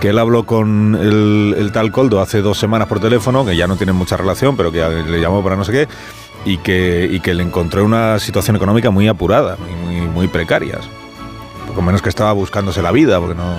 que 0.00 0.10
él 0.10 0.18
habló 0.18 0.44
con 0.44 0.96
el, 1.00 1.70
tal 1.72 1.90
Coldo 1.90 2.20
hace 2.20 2.42
dos 2.42 2.58
semanas 2.58 2.88
por 2.88 3.00
teléfono, 3.00 3.44
que 3.44 3.56
ya 3.56 3.66
no 3.66 3.76
tienen 3.76 3.96
mucha 3.96 4.16
relación, 4.16 4.56
pero 4.56 4.70
que 4.70 4.80
le 4.80 5.20
llamó 5.20 5.42
para 5.42 5.56
no 5.56 5.64
sé 5.64 5.72
qué, 5.72 5.88
y 6.44 6.58
que, 6.58 7.08
y 7.10 7.20
que 7.20 7.34
le 7.34 7.42
encontró 7.42 7.84
una 7.84 8.18
situación 8.18 8.56
económica 8.56 8.90
muy 8.90 9.08
apurada, 9.08 9.56
muy, 9.56 9.74
muy, 9.74 10.08
muy 10.08 10.28
precaria. 10.28 10.78
Poco 11.66 11.82
menos 11.82 12.02
que 12.02 12.08
estaba 12.08 12.32
buscándose 12.32 12.82
la 12.82 12.92
vida, 12.92 13.18
porque 13.18 13.34
no, 13.34 13.54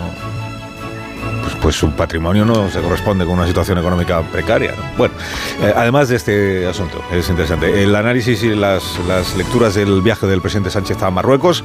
pues, 1.47 1.59
pues, 1.61 1.75
su 1.77 1.91
patrimonio 1.91 2.43
no 2.43 2.69
se 2.69 2.81
corresponde 2.81 3.23
con 3.25 3.35
una 3.35 3.47
situación 3.47 3.77
económica 3.77 4.21
precaria. 4.21 4.71
¿no? 4.71 4.83
Bueno, 4.97 5.13
eh, 5.61 5.73
además 5.75 6.09
de 6.09 6.17
este 6.17 6.67
asunto, 6.67 7.01
es 7.11 7.29
interesante. 7.29 7.83
El 7.83 7.95
análisis 7.95 8.43
y 8.43 8.53
las, 8.53 8.83
las, 9.07 9.35
lecturas 9.37 9.75
del 9.75 10.01
viaje 10.01 10.27
del 10.27 10.41
presidente 10.41 10.69
Sánchez 10.69 11.01
a 11.03 11.09
Marruecos 11.09 11.63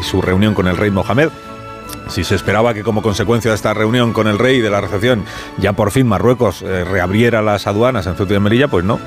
y 0.00 0.02
su 0.02 0.20
reunión 0.20 0.54
con 0.54 0.66
el 0.66 0.76
rey 0.76 0.90
Mohamed. 0.90 1.28
Si 2.08 2.24
se 2.24 2.34
esperaba 2.34 2.74
que 2.74 2.82
como 2.82 3.02
consecuencia 3.02 3.52
de 3.52 3.54
esta 3.54 3.72
reunión 3.72 4.12
con 4.12 4.26
el 4.26 4.36
rey 4.36 4.56
y 4.56 4.60
de 4.60 4.70
la 4.70 4.80
recepción 4.80 5.24
ya 5.58 5.74
por 5.74 5.92
fin 5.92 6.08
Marruecos 6.08 6.62
eh, 6.62 6.84
reabriera 6.84 7.40
las 7.40 7.68
aduanas 7.68 8.06
en 8.08 8.16
Ceuta 8.16 8.34
y 8.34 8.40
Melilla, 8.40 8.66
pues 8.66 8.84
no. 8.84 8.98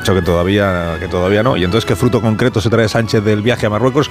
Hecho 0.00 0.14
que 0.14 0.22
todavía, 0.22 0.96
que 0.98 1.08
todavía 1.08 1.42
no. 1.42 1.58
Y 1.58 1.64
entonces, 1.64 1.86
¿qué 1.86 1.94
fruto 1.94 2.22
concreto 2.22 2.62
se 2.62 2.70
trae 2.70 2.88
Sánchez 2.88 3.22
del 3.22 3.42
viaje 3.42 3.66
a 3.66 3.70
Marruecos? 3.70 4.10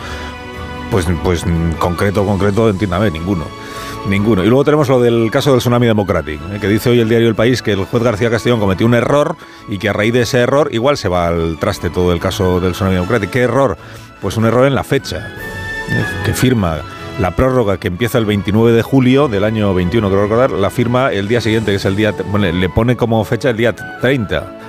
Pues, 0.92 1.08
pues 1.24 1.44
concreto, 1.80 2.26
concreto, 2.26 2.70
entiéndame, 2.70 3.10
ninguno. 3.10 3.46
Ninguno. 4.08 4.44
Y 4.44 4.48
luego 4.48 4.64
tenemos 4.64 4.88
lo 4.88 5.02
del 5.02 5.30
caso 5.32 5.52
del 5.52 5.60
Tsunami 5.60 5.86
Democratic, 5.86 6.40
¿eh? 6.54 6.60
que 6.62 6.68
dice 6.68 6.90
hoy 6.90 7.00
el 7.00 7.10
diario 7.10 7.28
El 7.28 7.36
País 7.36 7.62
que 7.62 7.74
el 7.74 7.84
juez 7.86 8.02
García 8.02 8.30
Castellón 8.30 8.60
cometió 8.60 8.86
un 8.86 8.94
error 8.94 9.36
y 9.68 9.78
que 9.78 9.90
a 9.90 9.94
raíz 9.94 10.14
de 10.14 10.22
ese 10.22 10.40
error 10.40 10.70
igual 10.72 10.98
se 10.98 11.10
va 11.10 11.28
al 11.28 11.58
traste 11.60 11.90
todo 11.90 12.14
el 12.14 12.20
caso 12.20 12.60
del 12.60 12.72
Tsunami 12.72 12.96
Democratic. 12.96 13.30
¿Qué 13.30 13.42
error? 13.42 13.78
Pues 14.22 14.38
un 14.38 14.46
error 14.46 14.66
en 14.66 14.76
la 14.76 14.84
fecha, 14.84 15.28
¿eh? 15.90 16.06
que 16.26 16.34
firma 16.34 16.82
la 17.20 17.36
prórroga 17.36 17.78
que 17.78 17.88
empieza 17.88 18.18
el 18.18 18.26
29 18.26 18.72
de 18.72 18.82
julio 18.82 19.28
del 19.28 19.44
año 19.44 19.74
21, 19.74 20.10
creo 20.10 20.24
recordar, 20.24 20.52
la 20.52 20.70
firma 20.70 21.12
el 21.12 21.28
día 21.28 21.42
siguiente, 21.42 21.72
que 21.72 21.78
es 21.78 21.86
el 21.86 21.96
día, 21.96 22.14
bueno, 22.32 22.52
le 22.52 22.70
pone 22.70 22.96
como 22.96 23.24
fecha 23.26 23.50
el 23.50 23.58
día 23.58 23.76
30 23.76 24.67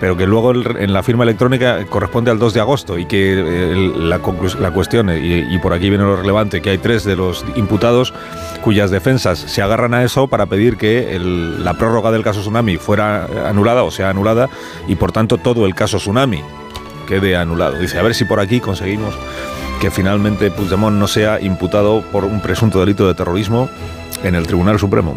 pero 0.00 0.16
que 0.16 0.26
luego 0.26 0.52
en 0.52 0.92
la 0.92 1.02
firma 1.02 1.24
electrónica 1.24 1.84
corresponde 1.86 2.30
al 2.30 2.38
2 2.38 2.54
de 2.54 2.60
agosto 2.60 2.98
y 2.98 3.06
que 3.06 3.34
eh, 3.36 3.92
la, 3.96 4.20
cuestión, 4.20 5.10
y, 5.10 5.54
y, 5.54 5.58
por 5.58 5.72
aquí 5.72 5.88
viene 5.88 6.04
lo 6.04 6.16
relevante, 6.16 6.60
que 6.60 6.70
hay 6.70 6.78
tres 6.78 7.04
de 7.04 7.16
los 7.16 7.44
imputados 7.56 8.14
cuyas 8.62 8.90
defensas 8.90 9.38
se 9.38 9.62
agarran 9.62 9.94
a 9.94 10.04
eso 10.04 10.28
para 10.28 10.46
pedir 10.46 10.76
que 10.76 11.18
la 11.18 11.74
prórroga 11.74 12.10
del 12.10 12.22
caso 12.22 12.40
Tsunami 12.40 12.76
fuera 12.76 13.26
anulada 13.48 13.82
o 13.82 13.90
sea 13.90 14.10
anulada 14.10 14.48
y 14.86 14.96
por 14.96 15.12
tanto 15.12 15.38
todo 15.38 15.66
el 15.66 15.74
caso 15.74 15.98
Tsunami 15.98 16.42
quede 17.06 17.36
anulado. 17.36 17.78
Dice, 17.78 17.98
a 17.98 18.02
ver 18.02 18.14
si 18.14 18.24
por 18.24 18.40
aquí 18.40 18.60
conseguimos 18.60 19.14
que 19.80 19.90
finalmente 19.90 20.50
Puigdemont 20.50 20.96
no 20.96 21.06
sea 21.06 21.40
imputado 21.40 22.02
por 22.12 22.24
un 22.24 22.40
presunto 22.40 22.80
delito 22.80 23.06
de 23.06 23.14
terrorismo 23.14 23.68
en 24.22 24.34
el 24.34 24.46
Tribunal 24.46 24.78
Supremo. 24.78 25.16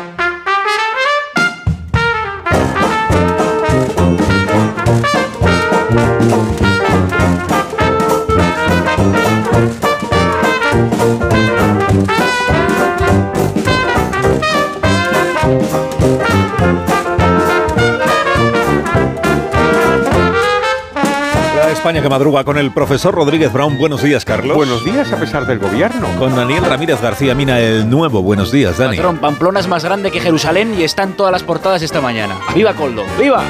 España 21.81 22.03
que 22.03 22.09
madruga 22.09 22.43
con 22.43 22.59
el 22.59 22.69
profesor 22.69 23.15
Rodríguez 23.15 23.51
Brown. 23.51 23.79
Buenos 23.79 24.03
días, 24.03 24.23
Carlos. 24.23 24.55
Buenos 24.55 24.85
días, 24.85 25.11
a 25.11 25.17
pesar 25.17 25.47
del 25.47 25.57
gobierno. 25.57 26.07
Con 26.19 26.35
Daniel 26.35 26.63
Ramírez 26.63 27.01
García 27.01 27.33
Mina, 27.33 27.59
el 27.59 27.89
nuevo. 27.89 28.21
Buenos 28.21 28.51
días, 28.51 28.77
Dani. 28.77 28.97
Patrón, 28.97 29.17
Pamplona 29.17 29.61
es 29.61 29.67
más 29.67 29.83
grande 29.83 30.11
que 30.11 30.19
Jerusalén 30.19 30.75
y 30.77 30.83
está 30.83 31.01
en 31.01 31.13
todas 31.13 31.31
las 31.31 31.41
portadas 31.41 31.81
esta 31.81 31.99
mañana. 31.99 32.37
¡Viva 32.53 32.75
Coldo! 32.75 33.03
¡Viva! 33.19 33.43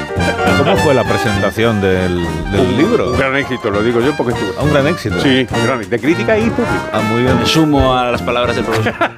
¿Cómo 0.56 0.78
fue 0.78 0.94
la 0.94 1.04
presentación 1.04 1.82
del, 1.82 2.24
del 2.50 2.60
un, 2.60 2.76
libro? 2.78 3.10
Un 3.10 3.18
gran 3.18 3.36
éxito, 3.36 3.68
lo 3.68 3.82
digo 3.82 4.00
yo 4.00 4.16
porque 4.16 4.32
tú. 4.32 4.62
¿Un 4.62 4.72
gran 4.72 4.86
éxito? 4.86 5.20
Sí, 5.20 5.46
gran, 5.66 5.86
de 5.86 5.98
crítica 5.98 6.38
y 6.38 6.48
público. 6.48 6.72
Ah, 6.90 7.02
muy 7.02 7.24
bien. 7.24 7.38
Me 7.38 7.44
sumo 7.44 7.94
a 7.94 8.12
las 8.12 8.22
palabras 8.22 8.56
del 8.56 8.64
profesor. 8.64 8.94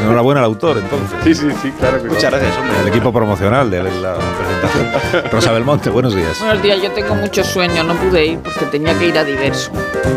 Enhorabuena 0.00 0.40
al 0.40 0.46
autor, 0.46 0.78
entonces. 0.78 1.18
Sí, 1.24 1.34
sí, 1.34 1.48
sí, 1.62 1.72
claro 1.78 2.02
que 2.02 2.08
Muchas 2.08 2.30
gracias, 2.30 2.56
hombre. 2.56 2.80
El 2.82 2.88
equipo 2.88 3.12
promocional 3.12 3.70
de 3.70 3.82
la 3.82 4.14
presentación. 4.14 5.30
Rosa 5.32 5.52
Belmonte, 5.52 5.90
buenos 5.90 6.14
días. 6.14 6.38
Buenos 6.40 6.62
días, 6.62 6.82
yo 6.82 6.92
tengo 6.92 7.14
mucho 7.14 7.42
sueño, 7.44 7.82
no 7.84 7.94
pude 7.94 8.26
ir 8.26 8.38
porque 8.38 8.66
tenía 8.66 8.96
que 8.98 9.06
ir 9.08 9.18
a 9.18 9.24
diverso. 9.24 9.70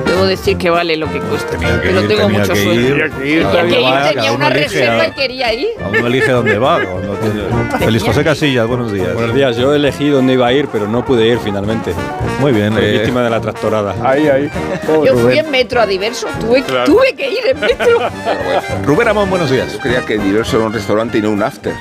Debo 0.05 0.25
decir 0.25 0.57
que 0.57 0.69
vale 0.69 0.97
lo 0.97 1.11
que 1.11 1.19
cuesta, 1.19 1.51
tenía 1.57 1.81
que 1.81 1.87
pero 1.87 2.01
ir, 2.01 2.07
tengo 2.07 2.21
tenía 2.27 2.39
mucho 2.39 2.53
que 2.53 2.63
sueño. 2.63 2.81
ir. 2.81 3.11
Tenía 3.11 3.17
que 3.17 3.81
ir, 3.81 4.13
tenía 4.13 4.31
una 4.31 4.49
reserva 4.49 5.07
y 5.07 5.11
quería 5.11 5.53
ir. 5.53 5.69
A 5.83 5.87
uno 5.87 6.07
elige 6.07 6.31
dónde 6.31 6.57
va. 6.59 6.79
Tiene... 6.79 7.79
Feliz 7.85 8.03
José 8.03 8.23
Casillas, 8.23 8.67
buenos 8.67 8.91
días. 8.91 9.13
Buenos 9.13 9.35
días, 9.35 9.57
yo 9.57 9.73
elegí 9.73 10.09
dónde 10.09 10.33
iba 10.33 10.47
a 10.47 10.53
ir, 10.53 10.67
pero 10.67 10.87
no 10.87 11.03
pude 11.03 11.27
ir 11.27 11.39
finalmente. 11.39 11.93
Muy 12.39 12.51
bien. 12.51 12.77
Eh... 12.77 12.91
víctima 12.93 13.23
de 13.23 13.29
la 13.29 13.41
tractorada. 13.41 13.95
Ahí, 14.03 14.27
ahí. 14.27 14.49
Oh, 14.89 15.05
yo 15.05 15.15
fui 15.15 15.37
en 15.37 15.49
metro 15.49 15.81
a 15.81 15.85
diverso, 15.85 16.27
tuve, 16.39 16.63
claro. 16.63 16.85
tuve 16.85 17.13
que 17.13 17.29
ir 17.29 17.47
en 17.47 17.59
metro. 17.59 17.99
Rubén 18.83 19.07
Amón, 19.07 19.29
buenos 19.29 19.49
días. 19.49 19.70
Yo 19.71 19.79
creía 19.79 20.05
que 20.05 20.17
diverso 20.17 20.57
era 20.57 20.65
un 20.67 20.73
restaurante 20.73 21.17
y 21.17 21.21
no 21.21 21.29
un 21.31 21.41
after. 21.43 21.73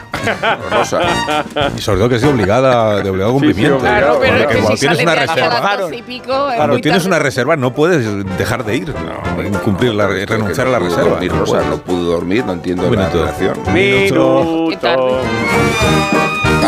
Rosa. 0.71 1.01
Y 1.77 1.81
sobre 1.81 1.99
todo 1.99 2.09
que 2.09 2.17
es 2.17 2.23
de 2.23 2.29
obligada, 2.29 3.03
de 3.03 3.11
obligado 3.11 3.33
cumplimiento. 3.33 3.81
Sí, 3.81 3.87
sí, 3.87 3.87
claro, 3.87 4.19
pero 4.21 4.39
Porque 4.39 4.55
que 4.55 4.61
cuando 4.61 4.77
si 4.77 4.81
tienes 4.81 5.03
una 5.03 5.15
reserva. 5.15 5.79
Y 5.93 6.03
pico, 6.03 6.49
cuando 6.57 6.81
tienes 6.81 7.05
una 7.07 7.19
reserva 7.19 7.57
no 7.57 7.75
puedes 7.75 8.27
dejar 8.39 8.65
de 8.65 8.77
ir, 8.77 8.95
no, 8.95 9.61
cumplir 9.61 9.95
la, 9.95 10.07
renunciar 10.07 10.67
no 10.69 10.77
a 10.77 10.79
la 10.79 10.87
reserva. 10.87 11.11
Dormir, 11.11 11.33
Rosa, 11.33 11.62
no 11.69 11.79
pudo 11.79 12.12
dormir, 12.12 12.45
no 12.45 12.53
entiendo 12.53 12.85
Un 12.87 12.97
la 12.97 13.09
minuto. 13.09 13.19
relación. 13.25 13.59
Minuto. 13.73 15.21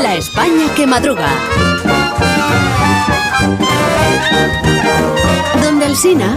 La 0.03 0.15
España 0.16 0.65
que 0.74 0.86
madruga. 0.86 1.28
Donde 5.62 5.85
Alsina. 5.86 6.36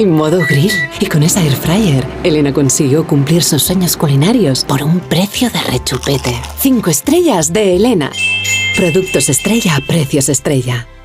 y 0.00 0.06
modo 0.06 0.40
grill. 0.48 0.72
Y 0.98 1.06
con 1.06 1.22
esa 1.22 1.42
air 1.42 1.52
fryer, 1.52 2.06
Elena 2.24 2.52
consiguió 2.52 3.06
cumplir 3.06 3.42
sus 3.42 3.62
sueños 3.62 3.96
culinarios 3.96 4.64
por 4.64 4.82
un 4.82 4.98
precio 4.98 5.50
de 5.50 5.60
rechupete. 5.60 6.40
Cinco 6.58 6.90
estrellas 6.90 7.52
de 7.52 7.76
Elena. 7.76 8.10
Productos 8.76 9.28
estrella 9.28 9.76
a 9.76 9.80
precios 9.80 10.28
estrella. 10.30 10.86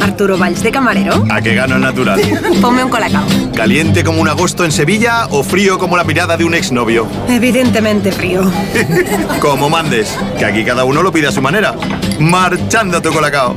Arturo 0.00 0.38
Valls 0.38 0.62
de 0.62 0.70
camarero. 0.70 1.24
¿A 1.30 1.40
qué 1.40 1.54
gano 1.54 1.76
el 1.76 1.82
natural? 1.82 2.20
Ponme 2.60 2.84
un 2.84 2.90
colacao. 2.90 3.24
¿Caliente 3.54 4.04
como 4.04 4.20
un 4.20 4.28
agosto 4.28 4.64
en 4.64 4.72
Sevilla 4.72 5.26
o 5.30 5.42
frío 5.42 5.78
como 5.78 5.96
la 5.96 6.04
mirada 6.04 6.36
de 6.36 6.44
un 6.44 6.54
exnovio? 6.54 7.06
Evidentemente 7.28 8.12
frío. 8.12 8.50
como 9.40 9.68
mandes, 9.68 10.18
que 10.38 10.44
aquí 10.44 10.64
cada 10.64 10.84
uno 10.84 11.02
lo 11.02 11.12
pide 11.12 11.28
a 11.28 11.32
su 11.32 11.42
manera. 11.42 11.74
Marchando 12.18 13.00
tu 13.02 13.12
colacao. 13.12 13.56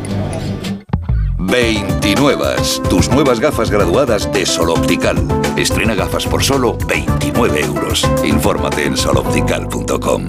29. 1.38 2.56
Tus 2.90 3.10
nuevas 3.10 3.40
gafas 3.40 3.70
graduadas 3.72 4.32
de 4.32 4.46
Sol 4.46 4.70
Optical. 4.70 5.18
Estrena 5.58 5.96
gafas 5.96 6.26
por 6.26 6.44
solo 6.44 6.78
29 6.88 7.62
euros. 7.62 8.10
Infórmate 8.24 8.86
en 8.86 8.96
soloptical.com. 8.96 10.24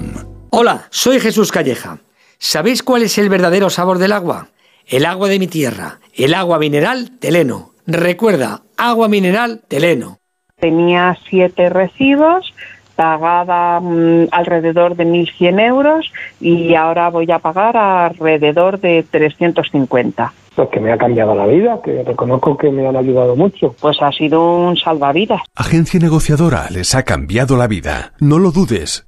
Hola, 0.49 0.87
soy 0.89 1.19
Jesús 1.19 1.51
Calleja. 1.51 1.99
¿Sabéis 2.39 2.83
cuál 2.83 3.03
es 3.03 3.17
el 3.17 3.29
verdadero 3.29 3.69
sabor 3.69 3.99
del 3.99 4.11
agua? 4.11 4.49
El 4.87 5.05
agua 5.05 5.29
de 5.29 5.39
mi 5.39 5.47
tierra, 5.47 5.99
el 6.15 6.33
agua 6.33 6.59
mineral 6.59 7.11
Teleno. 7.19 7.71
Recuerda, 7.85 8.61
agua 8.77 9.07
mineral 9.07 9.61
Teleno. 9.67 10.17
Tenía 10.59 11.17
siete 11.29 11.69
recibos, 11.69 12.53
pagaba 12.95 13.79
mm, 13.79 14.27
alrededor 14.31 14.95
de 14.95 15.05
1.100 15.05 15.59
euros 15.61 16.11
y 16.39 16.75
ahora 16.75 17.09
voy 17.09 17.31
a 17.31 17.39
pagar 17.39 17.75
alrededor 17.75 18.79
de 18.79 19.05
350. 19.09 20.33
Pues 20.55 20.69
que 20.69 20.79
me 20.79 20.91
ha 20.91 20.97
cambiado 20.97 21.33
la 21.33 21.47
vida, 21.47 21.81
que 21.83 22.03
reconozco 22.03 22.55
que 22.57 22.69
me 22.69 22.87
han 22.87 22.95
ayudado 22.95 23.35
mucho. 23.35 23.75
Pues 23.79 23.97
ha 24.01 24.11
sido 24.11 24.55
un 24.55 24.77
salvavidas. 24.77 25.41
Agencia 25.55 25.99
negociadora 25.99 26.67
les 26.69 26.93
ha 26.93 27.03
cambiado 27.03 27.57
la 27.57 27.67
vida. 27.67 28.13
No 28.19 28.37
lo 28.37 28.51
dudes. 28.51 29.07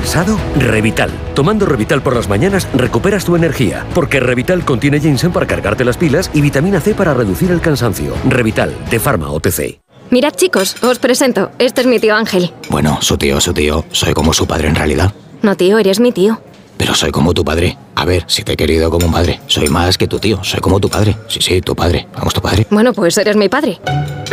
¿Cansado? 0.00 0.38
Revital. 0.56 1.10
Tomando 1.34 1.66
Revital 1.66 2.00
por 2.02 2.16
las 2.16 2.26
mañanas 2.26 2.66
recuperas 2.72 3.26
tu 3.26 3.36
energía, 3.36 3.84
porque 3.94 4.18
Revital 4.18 4.64
contiene 4.64 4.98
ginseng 4.98 5.30
para 5.30 5.46
cargarte 5.46 5.84
las 5.84 5.98
pilas 5.98 6.30
y 6.32 6.40
vitamina 6.40 6.80
C 6.80 6.94
para 6.94 7.12
reducir 7.12 7.50
el 7.50 7.60
cansancio. 7.60 8.14
Revital, 8.26 8.74
de 8.90 8.98
Pharma 8.98 9.30
OTC. 9.30 9.78
Mirad 10.10 10.32
chicos, 10.32 10.82
os 10.82 10.98
presento. 10.98 11.50
Este 11.58 11.82
es 11.82 11.86
mi 11.86 12.00
tío 12.00 12.16
Ángel. 12.16 12.50
Bueno, 12.70 12.98
su 13.02 13.18
tío, 13.18 13.42
su 13.42 13.52
tío. 13.52 13.84
Soy 13.92 14.14
como 14.14 14.32
su 14.32 14.46
padre 14.46 14.68
en 14.68 14.74
realidad. 14.74 15.12
No 15.42 15.54
tío, 15.54 15.78
eres 15.78 16.00
mi 16.00 16.12
tío. 16.12 16.40
Pero 16.80 16.94
soy 16.94 17.10
como 17.10 17.34
tu 17.34 17.44
padre. 17.44 17.76
A 17.94 18.06
ver, 18.06 18.24
si 18.26 18.42
te 18.42 18.52
he 18.52 18.56
querido 18.56 18.90
como 18.90 19.04
un 19.04 19.12
padre. 19.12 19.38
Soy 19.48 19.68
más 19.68 19.98
que 19.98 20.08
tu 20.08 20.18
tío. 20.18 20.42
Soy 20.42 20.60
como 20.60 20.80
tu 20.80 20.88
padre. 20.88 21.14
Sí, 21.28 21.38
sí, 21.42 21.60
tu 21.60 21.76
padre. 21.76 22.08
Vamos, 22.16 22.32
tu 22.32 22.40
padre. 22.40 22.66
Bueno, 22.70 22.94
pues 22.94 23.18
eres 23.18 23.36
mi 23.36 23.50
padre. 23.50 23.78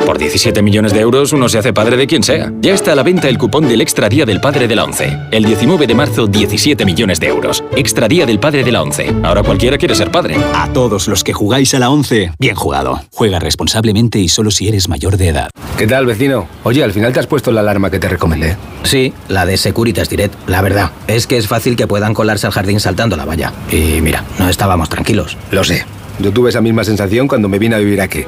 Por 0.06 0.18
17 0.18 0.62
millones 0.62 0.94
de 0.94 1.02
euros 1.02 1.34
uno 1.34 1.50
se 1.50 1.58
hace 1.58 1.74
padre 1.74 1.98
de 1.98 2.08
quien 2.08 2.24
sea. 2.24 2.54
Ya 2.62 2.74
está 2.74 2.94
a 2.94 2.96
la 2.96 3.04
venta 3.04 3.28
el 3.28 3.38
cupón 3.38 3.68
del 3.68 3.82
Extra 3.82 4.08
Día 4.08 4.26
del 4.26 4.40
Padre 4.40 4.70
de 4.70 4.78
la 4.78 4.86
ONCE. 4.86 5.20
El 5.32 5.44
19 5.44 5.88
de 5.88 5.94
marzo, 5.94 6.28
17 6.28 6.86
millones 6.86 7.20
de 7.20 7.28
euros. 7.28 7.62
Extra 7.76 8.08
Día 8.08 8.26
del 8.26 8.40
Padre 8.40 8.64
de 8.64 8.72
la 8.72 8.82
ONCE. 8.82 9.14
Ahora 9.24 9.44
cualquiera 9.44 9.78
quiere 9.78 9.96
ser 9.96 10.10
padre. 10.10 10.38
A 10.54 10.72
todos 10.72 11.10
los 11.10 11.26
que 11.26 11.34
jugáis 11.34 11.74
a 11.74 11.80
la 11.80 11.90
ONCE, 11.90 12.32
bien 12.40 12.56
jugado. 12.56 13.02
Juega 13.12 13.40
responsablemente 13.40 14.20
y 14.20 14.30
solo 14.30 14.52
si 14.52 14.70
eres 14.70 14.88
mayor 14.88 15.18
de 15.18 15.28
edad. 15.28 15.50
¿Qué 15.78 15.86
tal, 15.86 16.06
vecino? 16.06 16.48
Oye, 16.64 16.84
al 16.84 16.94
final 16.94 17.12
te 17.12 17.20
has 17.20 17.28
puesto 17.28 17.52
la 17.52 17.60
alarma 17.60 17.92
que 17.92 18.00
te 18.00 18.08
recomendé. 18.08 18.56
Sí, 18.84 19.14
la 19.28 19.46
de 19.46 19.58
Securitas 19.58 20.10
Direct. 20.10 20.34
La 20.48 20.62
verdad, 20.62 20.92
es 21.08 21.28
que 21.28 21.38
es 21.38 21.48
fácil 21.48 21.76
que 21.76 21.86
puedan 21.88 22.14
al 22.46 22.52
jardín 22.52 22.80
saltando 22.80 23.16
la 23.16 23.26
valla. 23.26 23.54
Y 23.72 24.02
mira, 24.02 24.24
no 24.40 24.50
estábamos 24.50 24.90
tranquilos. 24.90 25.38
Lo 25.52 25.64
sé. 25.64 25.86
Yo 26.20 26.32
tuve 26.32 26.50
esa 26.50 26.62
misma 26.62 26.84
sensación 26.84 27.28
cuando 27.28 27.48
me 27.48 27.60
vine 27.60 27.76
a 27.76 27.80
vivir 27.80 28.02
aquí. 28.02 28.26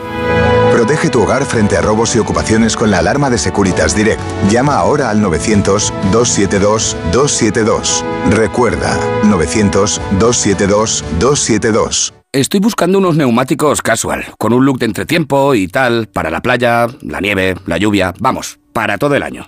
Protege 0.72 1.10
tu 1.10 1.23
hogar 1.23 1.44
frente 1.45 1.76
a 1.76 1.81
robos 1.81 2.15
y 2.15 2.19
ocupaciones 2.19 2.77
con 2.77 2.91
la 2.91 2.99
alarma 2.99 3.30
de 3.30 3.38
Securitas 3.38 3.94
Direct. 3.95 4.22
Llama 4.49 4.76
ahora 4.76 5.10
al 5.10 5.22
900-272-272. 5.22 8.03
Recuerda, 8.30 8.98
900-272-272. 9.23 12.14
Estoy 12.31 12.60
buscando 12.60 12.99
unos 12.99 13.15
neumáticos 13.15 13.81
casual, 13.81 14.23
con 14.38 14.53
un 14.53 14.64
look 14.64 14.77
de 14.77 14.86
entretiempo 14.86 15.56
y 15.56 15.68
tal, 15.68 16.07
para 16.07 16.30
la 16.30 16.41
playa, 16.41 16.86
la 17.02 17.19
nieve, 17.19 17.56
la 17.65 17.80
lluvia, 17.80 18.14
vamos, 18.19 18.60
para 18.72 18.99
todo 18.99 19.15
el 19.15 19.23
año. 19.23 19.48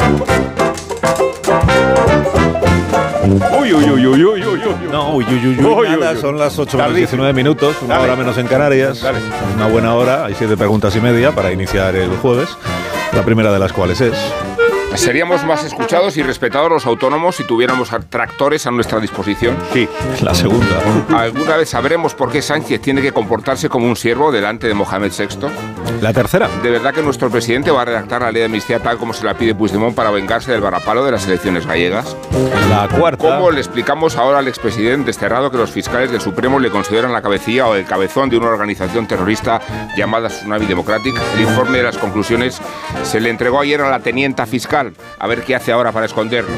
Uy, 3.59 3.73
uy, 3.73 3.83
uy, 3.89 4.05
uy, 4.07 4.23
uy, 4.25 4.43
uy, 4.43 4.43
uy. 4.45 4.75
No, 4.91 5.13
uy, 5.15 5.25
uy, 5.25 5.33
uy, 5.35 5.47
uy, 5.59 5.65
Uy, 5.65 5.87
nada, 5.89 6.11
uy, 6.11 6.15
uy. 6.15 6.21
son 6.21 6.37
las 6.37 6.57
8 6.59 6.77
menos 6.77 6.89
Tardísimo. 6.91 7.23
19 7.23 7.33
minutos, 7.33 7.75
una 7.81 7.95
Dale. 7.95 8.05
hora 8.07 8.15
menos 8.17 8.37
en 8.37 8.47
Canarias. 8.47 9.01
Dale. 9.01 9.19
Una 9.55 9.67
buena 9.67 9.93
hora, 9.95 10.25
hay 10.25 10.33
siete 10.35 10.57
preguntas 10.57 10.95
y 10.95 11.01
media 11.01 11.31
para 11.31 11.51
iniciar 11.51 11.95
el 11.95 12.09
jueves. 12.17 12.49
La 13.13 13.23
primera 13.23 13.51
de 13.51 13.59
las 13.59 13.71
cuales 13.73 14.01
es. 14.01 14.13
Seríamos 14.95 15.43
más 15.45 15.63
escuchados 15.63 16.17
y 16.17 16.23
respetados 16.23 16.69
los 16.69 16.85
autónomos 16.85 17.35
si 17.35 17.43
tuviéramos 17.45 17.89
tractores 18.09 18.67
a 18.67 18.71
nuestra 18.71 18.99
disposición. 18.99 19.57
Sí, 19.73 19.87
la 20.21 20.35
segunda. 20.35 20.81
¿Alguna 21.15 21.57
vez 21.57 21.69
sabremos 21.69 22.13
por 22.13 22.31
qué 22.31 22.41
Sánchez 22.41 22.81
tiene 22.81 23.01
que 23.01 23.11
comportarse 23.11 23.69
como 23.69 23.87
un 23.87 23.95
siervo 23.95 24.31
delante 24.31 24.67
de 24.67 24.73
Mohamed 24.73 25.11
VI? 25.17 25.47
La 26.01 26.13
tercera. 26.13 26.49
¿De 26.61 26.69
verdad 26.69 26.93
que 26.93 27.01
nuestro 27.01 27.29
presidente 27.29 27.71
va 27.71 27.83
a 27.83 27.85
redactar 27.85 28.21
la 28.21 28.31
ley 28.31 28.41
de 28.41 28.45
amnistía 28.45 28.79
tal 28.79 28.97
como 28.97 29.13
se 29.13 29.25
la 29.25 29.35
pide 29.35 29.55
Puigdemont 29.55 29.95
para 29.95 30.11
vengarse 30.11 30.51
del 30.51 30.61
varapalo 30.61 31.05
de 31.05 31.11
las 31.11 31.27
elecciones 31.27 31.65
gallegas? 31.65 32.15
La 32.69 32.87
cuarta. 32.87 33.17
¿Cómo 33.23 33.51
le 33.51 33.59
explicamos 33.59 34.17
ahora 34.17 34.39
al 34.39 34.47
expresidente 34.47 35.07
desterrado 35.07 35.51
que 35.51 35.57
los 35.57 35.71
fiscales 35.71 36.11
del 36.11 36.21
Supremo 36.21 36.59
le 36.59 36.69
consideran 36.69 37.13
la 37.13 37.21
cabecilla 37.21 37.67
o 37.67 37.75
el 37.75 37.85
cabezón 37.85 38.29
de 38.29 38.37
una 38.37 38.47
organización 38.47 39.07
terrorista 39.07 39.61
llamada 39.95 40.29
Tsunami 40.29 40.65
Democratic? 40.65 41.13
El 41.35 41.41
informe 41.41 41.77
de 41.77 41.83
las 41.83 41.97
conclusiones 41.97 42.59
se 43.03 43.19
le 43.19 43.29
entregó 43.29 43.59
ayer 43.59 43.81
a 43.81 43.89
la 43.89 43.99
tenienta 43.99 44.45
fiscal. 44.45 44.80
A 45.19 45.27
ver 45.27 45.43
qué 45.43 45.55
hace 45.55 45.71
ahora 45.71 45.91
para 45.91 46.05
esconderlo. 46.05 46.55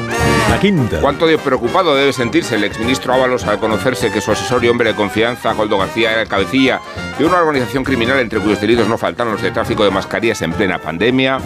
La 0.50 0.60
quinta. 0.60 1.00
¿Cuánto 1.00 1.26
de 1.26 1.38
preocupado 1.38 1.94
debe 1.94 2.12
sentirse 2.12 2.54
el 2.54 2.64
exministro 2.64 3.12
Ábalos 3.12 3.44
al 3.44 3.58
conocerse 3.58 4.10
que 4.10 4.20
su 4.20 4.32
asesor 4.32 4.64
y 4.64 4.68
hombre 4.68 4.90
de 4.90 4.96
confianza, 4.96 5.54
Coldo 5.54 5.78
García, 5.78 6.12
era 6.12 6.22
el 6.22 6.28
cabecilla 6.28 6.80
de 7.18 7.24
una 7.24 7.38
organización 7.38 7.84
criminal 7.84 8.18
entre 8.18 8.40
cuyos 8.40 8.60
delitos 8.60 8.88
no 8.88 8.98
faltaron 8.98 9.32
los 9.32 9.42
de 9.42 9.50
tráfico 9.50 9.84
de 9.84 9.90
mascarillas 9.90 10.42
en 10.42 10.52
plena 10.52 10.78
pandemia? 10.78 11.38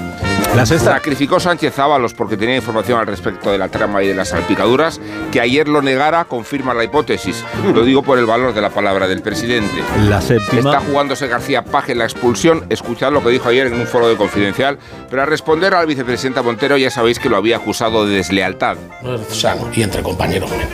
La 0.55 0.65
sexta. 0.65 0.93
Sacrificó 0.95 1.39
Sánchez 1.39 1.79
Ábalos 1.79 2.15
porque 2.15 2.37
tenía 2.37 2.57
información 2.57 2.99
al 2.99 3.07
respecto 3.07 3.53
de 3.53 3.59
la 3.59 3.69
trama 3.69 4.03
y 4.03 4.09
de 4.09 4.15
las 4.15 4.31
salpicaduras. 4.31 5.01
Que 5.31 5.41
ayer 5.41 5.69
lo 5.69 5.83
negara 5.83 6.25
confirma 6.25 6.73
la 6.73 6.85
hipótesis. 6.85 7.45
Lo 7.75 7.85
digo 7.85 8.03
por 8.03 8.19
el 8.19 8.25
valor 8.25 8.55
de 8.55 8.63
la 8.63 8.71
palabra 8.71 9.07
del 9.09 9.21
presidente. 9.21 9.83
La 10.09 10.21
séptima. 10.21 10.59
Está 10.61 10.81
jugándose 10.81 11.29
García 11.29 11.65
Paje 11.65 11.93
en 11.93 11.99
la 11.99 12.05
expulsión. 12.05 12.65
Escuchad 12.71 13.13
lo 13.13 13.23
que 13.23 13.31
dijo 13.31 13.49
ayer 13.49 13.67
en 13.67 13.75
un 13.75 13.87
foro 13.87 14.09
de 14.09 14.17
confidencial. 14.17 14.79
Pero 15.11 15.23
al 15.23 15.29
responder 15.29 15.75
al 15.75 15.87
vicepresidenta 15.87 16.43
Montero 16.43 16.79
ya 16.79 16.91
sabéis 16.91 17.19
que 17.19 17.29
lo 17.29 17.37
había 17.37 17.57
acusado 17.57 18.07
de 18.07 18.17
deslealtad. 18.17 18.79
No 19.03 19.15
es 19.15 19.37
sano 19.37 19.69
y 19.73 19.83
entre 19.83 20.03
compañeros 20.03 20.51
menos. 20.51 20.69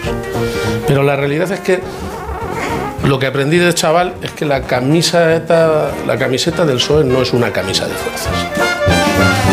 Pero 0.87 1.03
la 1.03 1.17
realidad 1.17 1.51
es 1.53 1.61
que 1.61 1.81
lo 3.05 3.19
que 3.19 3.27
aprendí 3.27 3.59
de 3.59 3.73
chaval 3.75 4.15
es 4.23 4.31
que 4.33 4.47
la 4.47 4.63
camiseta, 4.63 5.91
la 6.07 6.17
camiseta 6.17 6.65
del 6.65 6.77
PSOE 6.77 7.05
no 7.05 7.21
es 7.21 7.33
una 7.33 7.53
camisa 7.53 7.87
de 7.87 7.95
fuerzas. 7.95 8.33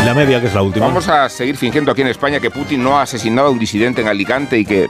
Y 0.02 0.06
la 0.06 0.14
media, 0.14 0.40
que 0.40 0.48
es 0.48 0.54
la 0.54 0.62
última. 0.62 0.88
Vamos 0.88 1.08
a 1.10 1.28
seguir 1.30 1.58
fingiendo 1.58 1.92
aquí 1.92 2.02
en 2.02 2.08
España 2.08 2.40
que 2.40 2.50
Putin 2.50 2.82
no 2.84 2.98
ha 2.98 3.04
asesinado 3.04 3.50
a 3.50 3.52
un 3.52 3.60
disidente 3.60 4.02
en 4.02 4.08
Alicante 4.08 4.58
y 4.58 4.66
que... 4.66 4.90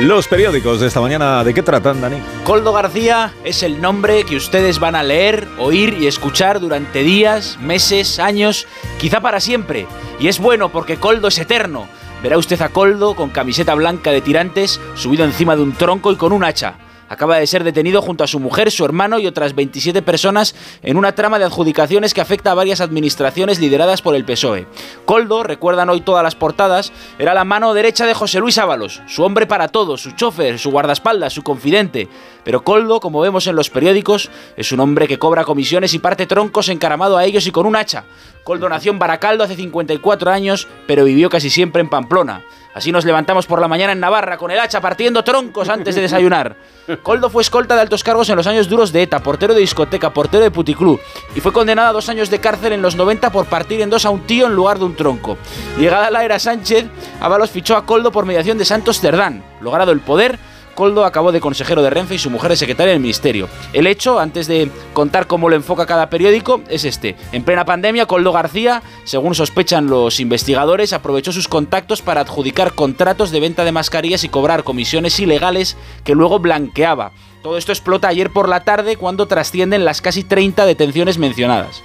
Los 0.00 0.28
periódicos 0.28 0.78
de 0.78 0.88
esta 0.88 1.00
mañana, 1.00 1.42
¿de 1.42 1.54
qué 1.54 1.62
tratan, 1.62 2.02
Dani? 2.02 2.18
Coldo 2.44 2.74
García 2.74 3.32
es 3.44 3.62
el 3.62 3.80
nombre 3.80 4.24
que 4.24 4.36
ustedes 4.36 4.78
van 4.78 4.94
a 4.94 5.02
leer, 5.02 5.48
oír 5.58 5.96
y 5.98 6.06
escuchar 6.06 6.60
durante 6.60 7.02
días, 7.02 7.58
meses, 7.62 8.18
años, 8.18 8.66
quizá 8.98 9.22
para 9.22 9.40
siempre. 9.40 9.86
Y 10.20 10.28
es 10.28 10.38
bueno 10.38 10.68
porque 10.68 10.98
Coldo 10.98 11.28
es 11.28 11.38
eterno. 11.38 11.88
Verá 12.22 12.36
usted 12.36 12.60
a 12.60 12.68
Coldo 12.68 13.16
con 13.16 13.30
camiseta 13.30 13.74
blanca 13.74 14.10
de 14.10 14.20
tirantes, 14.20 14.82
subido 14.96 15.24
encima 15.24 15.56
de 15.56 15.62
un 15.62 15.72
tronco 15.72 16.12
y 16.12 16.16
con 16.16 16.32
un 16.32 16.44
hacha. 16.44 16.74
Acaba 17.08 17.38
de 17.38 17.46
ser 17.46 17.64
detenido 17.64 18.02
junto 18.02 18.24
a 18.24 18.26
su 18.26 18.40
mujer, 18.40 18.70
su 18.70 18.84
hermano 18.84 19.18
y 19.18 19.26
otras 19.26 19.54
27 19.54 20.02
personas 20.02 20.54
en 20.82 20.96
una 20.96 21.14
trama 21.14 21.38
de 21.38 21.44
adjudicaciones 21.44 22.14
que 22.14 22.20
afecta 22.20 22.50
a 22.50 22.54
varias 22.54 22.80
administraciones 22.80 23.60
lideradas 23.60 24.02
por 24.02 24.14
el 24.16 24.24
PSOE. 24.24 24.66
Coldo, 25.04 25.42
recuerdan 25.42 25.90
hoy 25.90 26.00
todas 26.00 26.22
las 26.22 26.34
portadas, 26.34 26.92
era 27.18 27.34
la 27.34 27.44
mano 27.44 27.74
derecha 27.74 28.06
de 28.06 28.14
José 28.14 28.40
Luis 28.40 28.58
Ábalos, 28.58 29.02
su 29.06 29.22
hombre 29.22 29.46
para 29.46 29.68
todo, 29.68 29.96
su 29.96 30.12
chofer, 30.12 30.58
su 30.58 30.70
guardaespaldas, 30.70 31.32
su 31.32 31.42
confidente. 31.42 32.08
Pero 32.46 32.62
Coldo, 32.62 33.00
como 33.00 33.20
vemos 33.20 33.48
en 33.48 33.56
los 33.56 33.70
periódicos, 33.70 34.30
es 34.56 34.70
un 34.70 34.78
hombre 34.78 35.08
que 35.08 35.18
cobra 35.18 35.42
comisiones 35.42 35.94
y 35.94 35.98
parte 35.98 36.26
troncos 36.26 36.68
encaramado 36.68 37.16
a 37.16 37.24
ellos 37.24 37.44
y 37.48 37.50
con 37.50 37.66
un 37.66 37.74
hacha. 37.74 38.04
Coldo 38.44 38.68
nació 38.68 38.92
en 38.92 39.00
Baracaldo 39.00 39.42
hace 39.42 39.56
54 39.56 40.30
años, 40.30 40.68
pero 40.86 41.02
vivió 41.02 41.28
casi 41.28 41.50
siempre 41.50 41.82
en 41.82 41.88
Pamplona. 41.88 42.44
Así 42.72 42.92
nos 42.92 43.04
levantamos 43.04 43.46
por 43.46 43.60
la 43.60 43.66
mañana 43.66 43.94
en 43.94 43.98
Navarra 44.00 44.36
con 44.36 44.52
el 44.52 44.60
hacha 44.60 44.80
partiendo 44.80 45.24
troncos 45.24 45.68
antes 45.68 45.96
de 45.96 46.02
desayunar. 46.02 46.54
Coldo 47.02 47.30
fue 47.30 47.42
escolta 47.42 47.74
de 47.74 47.80
altos 47.80 48.04
cargos 48.04 48.28
en 48.28 48.36
los 48.36 48.46
años 48.46 48.68
duros 48.68 48.92
de 48.92 49.02
ETA, 49.02 49.24
portero 49.24 49.52
de 49.52 49.60
discoteca, 49.60 50.12
portero 50.12 50.44
de 50.44 50.52
puticlub 50.52 51.00
y 51.34 51.40
fue 51.40 51.52
condenado 51.52 51.88
a 51.88 51.92
dos 51.94 52.08
años 52.08 52.30
de 52.30 52.38
cárcel 52.38 52.74
en 52.74 52.82
los 52.82 52.94
90 52.94 53.32
por 53.32 53.46
partir 53.46 53.80
en 53.80 53.90
dos 53.90 54.04
a 54.04 54.10
un 54.10 54.20
tío 54.20 54.46
en 54.46 54.54
lugar 54.54 54.78
de 54.78 54.84
un 54.84 54.94
tronco. 54.94 55.36
Llegada 55.78 56.12
la 56.12 56.24
era 56.24 56.38
Sánchez, 56.38 56.86
Ábalos 57.18 57.50
fichó 57.50 57.76
a 57.76 57.86
Coldo 57.86 58.12
por 58.12 58.24
mediación 58.24 58.56
de 58.56 58.66
Santos 58.66 59.00
Cerdán. 59.00 59.42
Logrado 59.60 59.90
el 59.90 60.00
poder, 60.00 60.38
Coldo 60.76 61.04
acabó 61.04 61.32
de 61.32 61.40
consejero 61.40 61.82
de 61.82 61.90
Renfe 61.90 62.14
y 62.14 62.18
su 62.18 62.30
mujer 62.30 62.50
de 62.50 62.56
secretaria 62.56 62.92
del 62.92 63.00
ministerio. 63.00 63.48
El 63.72 63.88
hecho, 63.88 64.20
antes 64.20 64.46
de 64.46 64.70
contar 64.92 65.26
cómo 65.26 65.48
lo 65.48 65.56
enfoca 65.56 65.86
cada 65.86 66.08
periódico, 66.08 66.60
es 66.68 66.84
este. 66.84 67.16
En 67.32 67.42
plena 67.42 67.64
pandemia, 67.64 68.06
Coldo 68.06 68.30
García, 68.30 68.82
según 69.02 69.34
sospechan 69.34 69.88
los 69.88 70.20
investigadores, 70.20 70.92
aprovechó 70.92 71.32
sus 71.32 71.48
contactos 71.48 72.02
para 72.02 72.20
adjudicar 72.20 72.74
contratos 72.74 73.32
de 73.32 73.40
venta 73.40 73.64
de 73.64 73.72
mascarillas 73.72 74.22
y 74.22 74.28
cobrar 74.28 74.62
comisiones 74.62 75.18
ilegales 75.18 75.76
que 76.04 76.14
luego 76.14 76.38
blanqueaba. 76.38 77.10
Todo 77.42 77.58
esto 77.58 77.72
explota 77.72 78.08
ayer 78.08 78.30
por 78.30 78.48
la 78.48 78.62
tarde 78.62 78.96
cuando 78.96 79.26
trascienden 79.26 79.84
las 79.84 80.00
casi 80.02 80.22
30 80.22 80.66
detenciones 80.66 81.18
mencionadas. 81.18 81.82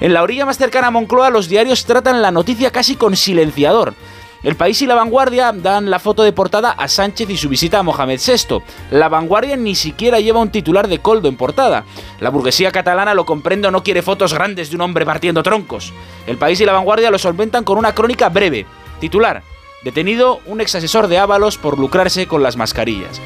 En 0.00 0.14
la 0.14 0.22
orilla 0.22 0.44
más 0.44 0.58
cercana 0.58 0.88
a 0.88 0.90
Moncloa, 0.90 1.30
los 1.30 1.48
diarios 1.48 1.84
tratan 1.84 2.22
la 2.22 2.32
noticia 2.32 2.72
casi 2.72 2.96
con 2.96 3.14
silenciador. 3.14 3.94
El 4.42 4.56
País 4.56 4.82
y 4.82 4.86
La 4.86 4.96
Vanguardia 4.96 5.52
dan 5.52 5.88
la 5.88 6.00
foto 6.00 6.24
de 6.24 6.32
portada 6.32 6.72
a 6.72 6.88
Sánchez 6.88 7.30
y 7.30 7.36
su 7.36 7.48
visita 7.48 7.78
a 7.78 7.82
Mohamed 7.84 8.18
VI. 8.18 8.60
La 8.90 9.08
Vanguardia 9.08 9.56
ni 9.56 9.76
siquiera 9.76 10.18
lleva 10.18 10.40
un 10.40 10.50
titular 10.50 10.88
de 10.88 10.98
Coldo 10.98 11.28
en 11.28 11.36
portada. 11.36 11.84
La 12.18 12.30
burguesía 12.30 12.72
catalana 12.72 13.14
lo 13.14 13.24
comprende 13.24 13.68
o 13.68 13.70
no 13.70 13.84
quiere 13.84 14.02
fotos 14.02 14.34
grandes 14.34 14.70
de 14.70 14.76
un 14.76 14.82
hombre 14.82 15.06
partiendo 15.06 15.44
troncos. 15.44 15.92
El 16.26 16.38
País 16.38 16.60
y 16.60 16.64
La 16.64 16.72
Vanguardia 16.72 17.12
lo 17.12 17.18
solventan 17.18 17.62
con 17.62 17.78
una 17.78 17.94
crónica 17.94 18.30
breve. 18.30 18.66
Titular. 18.98 19.44
Detenido 19.84 20.40
un 20.46 20.60
ex 20.60 20.74
asesor 20.74 21.06
de 21.06 21.18
Ábalos 21.18 21.56
por 21.56 21.78
lucrarse 21.78 22.26
con 22.26 22.42
las 22.42 22.56
mascarillas. 22.56 23.20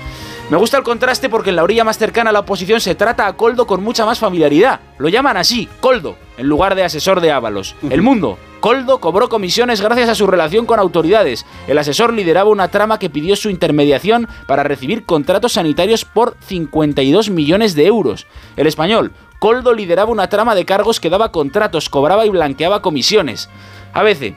Me 0.50 0.58
gusta 0.58 0.76
el 0.76 0.84
contraste 0.84 1.30
porque 1.30 1.50
en 1.50 1.56
la 1.56 1.64
orilla 1.64 1.82
más 1.82 1.98
cercana 1.98 2.30
a 2.30 2.32
la 2.32 2.40
oposición 2.40 2.80
se 2.80 2.94
trata 2.94 3.26
a 3.26 3.36
Coldo 3.36 3.66
con 3.66 3.82
mucha 3.82 4.04
más 4.04 4.18
familiaridad. 4.18 4.80
Lo 4.98 5.08
llaman 5.08 5.38
así, 5.38 5.66
Coldo, 5.80 6.16
en 6.36 6.46
lugar 6.46 6.74
de 6.74 6.84
asesor 6.84 7.22
de 7.22 7.32
Ábalos. 7.32 7.74
El 7.88 8.02
mundo. 8.02 8.38
Coldo 8.66 8.98
cobró 8.98 9.28
comisiones 9.28 9.80
gracias 9.80 10.08
a 10.08 10.16
su 10.16 10.26
relación 10.26 10.66
con 10.66 10.80
autoridades. 10.80 11.46
El 11.68 11.78
asesor 11.78 12.12
lideraba 12.12 12.50
una 12.50 12.66
trama 12.66 12.98
que 12.98 13.08
pidió 13.08 13.36
su 13.36 13.48
intermediación 13.48 14.26
para 14.48 14.64
recibir 14.64 15.04
contratos 15.04 15.52
sanitarios 15.52 16.04
por 16.04 16.36
52 16.40 17.30
millones 17.30 17.76
de 17.76 17.86
euros. 17.86 18.26
El 18.56 18.66
español. 18.66 19.12
Coldo 19.38 19.72
lideraba 19.72 20.10
una 20.10 20.28
trama 20.28 20.56
de 20.56 20.64
cargos 20.64 20.98
que 20.98 21.10
daba 21.10 21.30
contratos, 21.30 21.88
cobraba 21.88 22.26
y 22.26 22.28
blanqueaba 22.28 22.82
comisiones. 22.82 23.48
A 23.92 24.02
veces, 24.02 24.34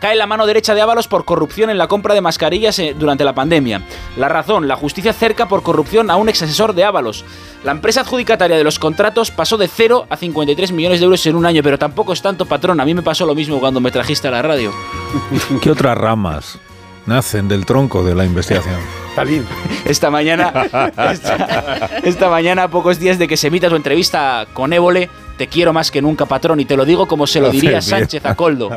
cae 0.00 0.16
la 0.16 0.26
mano 0.26 0.46
derecha 0.46 0.74
de 0.74 0.80
Ábalos 0.80 1.08
por 1.08 1.24
corrupción 1.24 1.70
en 1.70 1.78
la 1.78 1.88
compra 1.88 2.14
de 2.14 2.20
mascarillas 2.20 2.78
eh, 2.78 2.94
durante 2.98 3.24
la 3.24 3.34
pandemia. 3.34 3.82
La 4.16 4.28
razón, 4.28 4.68
la 4.68 4.76
justicia 4.76 5.12
cerca 5.12 5.48
por 5.48 5.62
corrupción 5.62 6.10
a 6.10 6.16
un 6.16 6.28
ex 6.28 6.42
asesor 6.42 6.74
de 6.74 6.84
Ábalos. 6.84 7.24
La 7.64 7.72
empresa 7.72 8.02
adjudicataria 8.02 8.56
de 8.56 8.64
los 8.64 8.78
contratos 8.78 9.30
pasó 9.30 9.56
de 9.56 9.68
0 9.68 10.06
a 10.08 10.16
53 10.16 10.72
millones 10.72 11.00
de 11.00 11.04
euros 11.04 11.26
en 11.26 11.36
un 11.36 11.46
año, 11.46 11.62
pero 11.62 11.78
tampoco 11.78 12.12
es 12.12 12.22
tanto 12.22 12.46
patrón. 12.46 12.80
A 12.80 12.84
mí 12.84 12.94
me 12.94 13.02
pasó 13.02 13.26
lo 13.26 13.34
mismo 13.34 13.60
cuando 13.60 13.80
me 13.80 13.90
trajiste 13.90 14.28
a 14.28 14.32
la 14.32 14.42
radio. 14.42 14.72
¿Qué 15.62 15.70
otras 15.70 15.96
ramas 15.96 16.58
nacen 17.06 17.48
del 17.48 17.66
tronco 17.66 18.04
de 18.04 18.14
la 18.14 18.24
investigación? 18.24 18.80
Esta 19.86 20.10
mañana, 20.10 20.52
esta, 21.10 21.90
esta 22.02 22.28
mañana, 22.28 22.64
a 22.64 22.68
pocos 22.68 22.98
días 22.98 23.18
de 23.18 23.26
que 23.26 23.38
se 23.38 23.46
emita 23.46 23.70
tu 23.70 23.76
entrevista 23.76 24.46
con 24.52 24.74
Évole, 24.74 25.08
te 25.36 25.46
quiero 25.48 25.72
más 25.72 25.90
que 25.90 26.00
nunca, 26.00 26.26
patrón, 26.26 26.60
y 26.60 26.64
te 26.64 26.76
lo 26.76 26.84
digo 26.84 27.06
como 27.06 27.26
se 27.26 27.40
lo 27.40 27.50
diría 27.50 27.70
bien. 27.70 27.82
Sánchez 27.82 28.24
a 28.24 28.34
Coldo. 28.34 28.70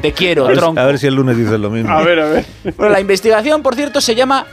Te 0.00 0.12
quiero, 0.12 0.46
a 0.46 0.48
ver, 0.48 0.58
tronco. 0.58 0.80
A 0.80 0.86
ver 0.86 0.98
si 0.98 1.06
el 1.06 1.14
lunes 1.14 1.36
dices 1.36 1.58
lo 1.60 1.70
mismo. 1.70 1.90
a 1.92 2.02
ver, 2.02 2.20
a 2.20 2.26
ver. 2.26 2.44
Bueno, 2.76 2.92
la 2.92 3.00
investigación, 3.00 3.62
por 3.62 3.74
cierto, 3.74 4.00
se 4.00 4.14
llama 4.14 4.46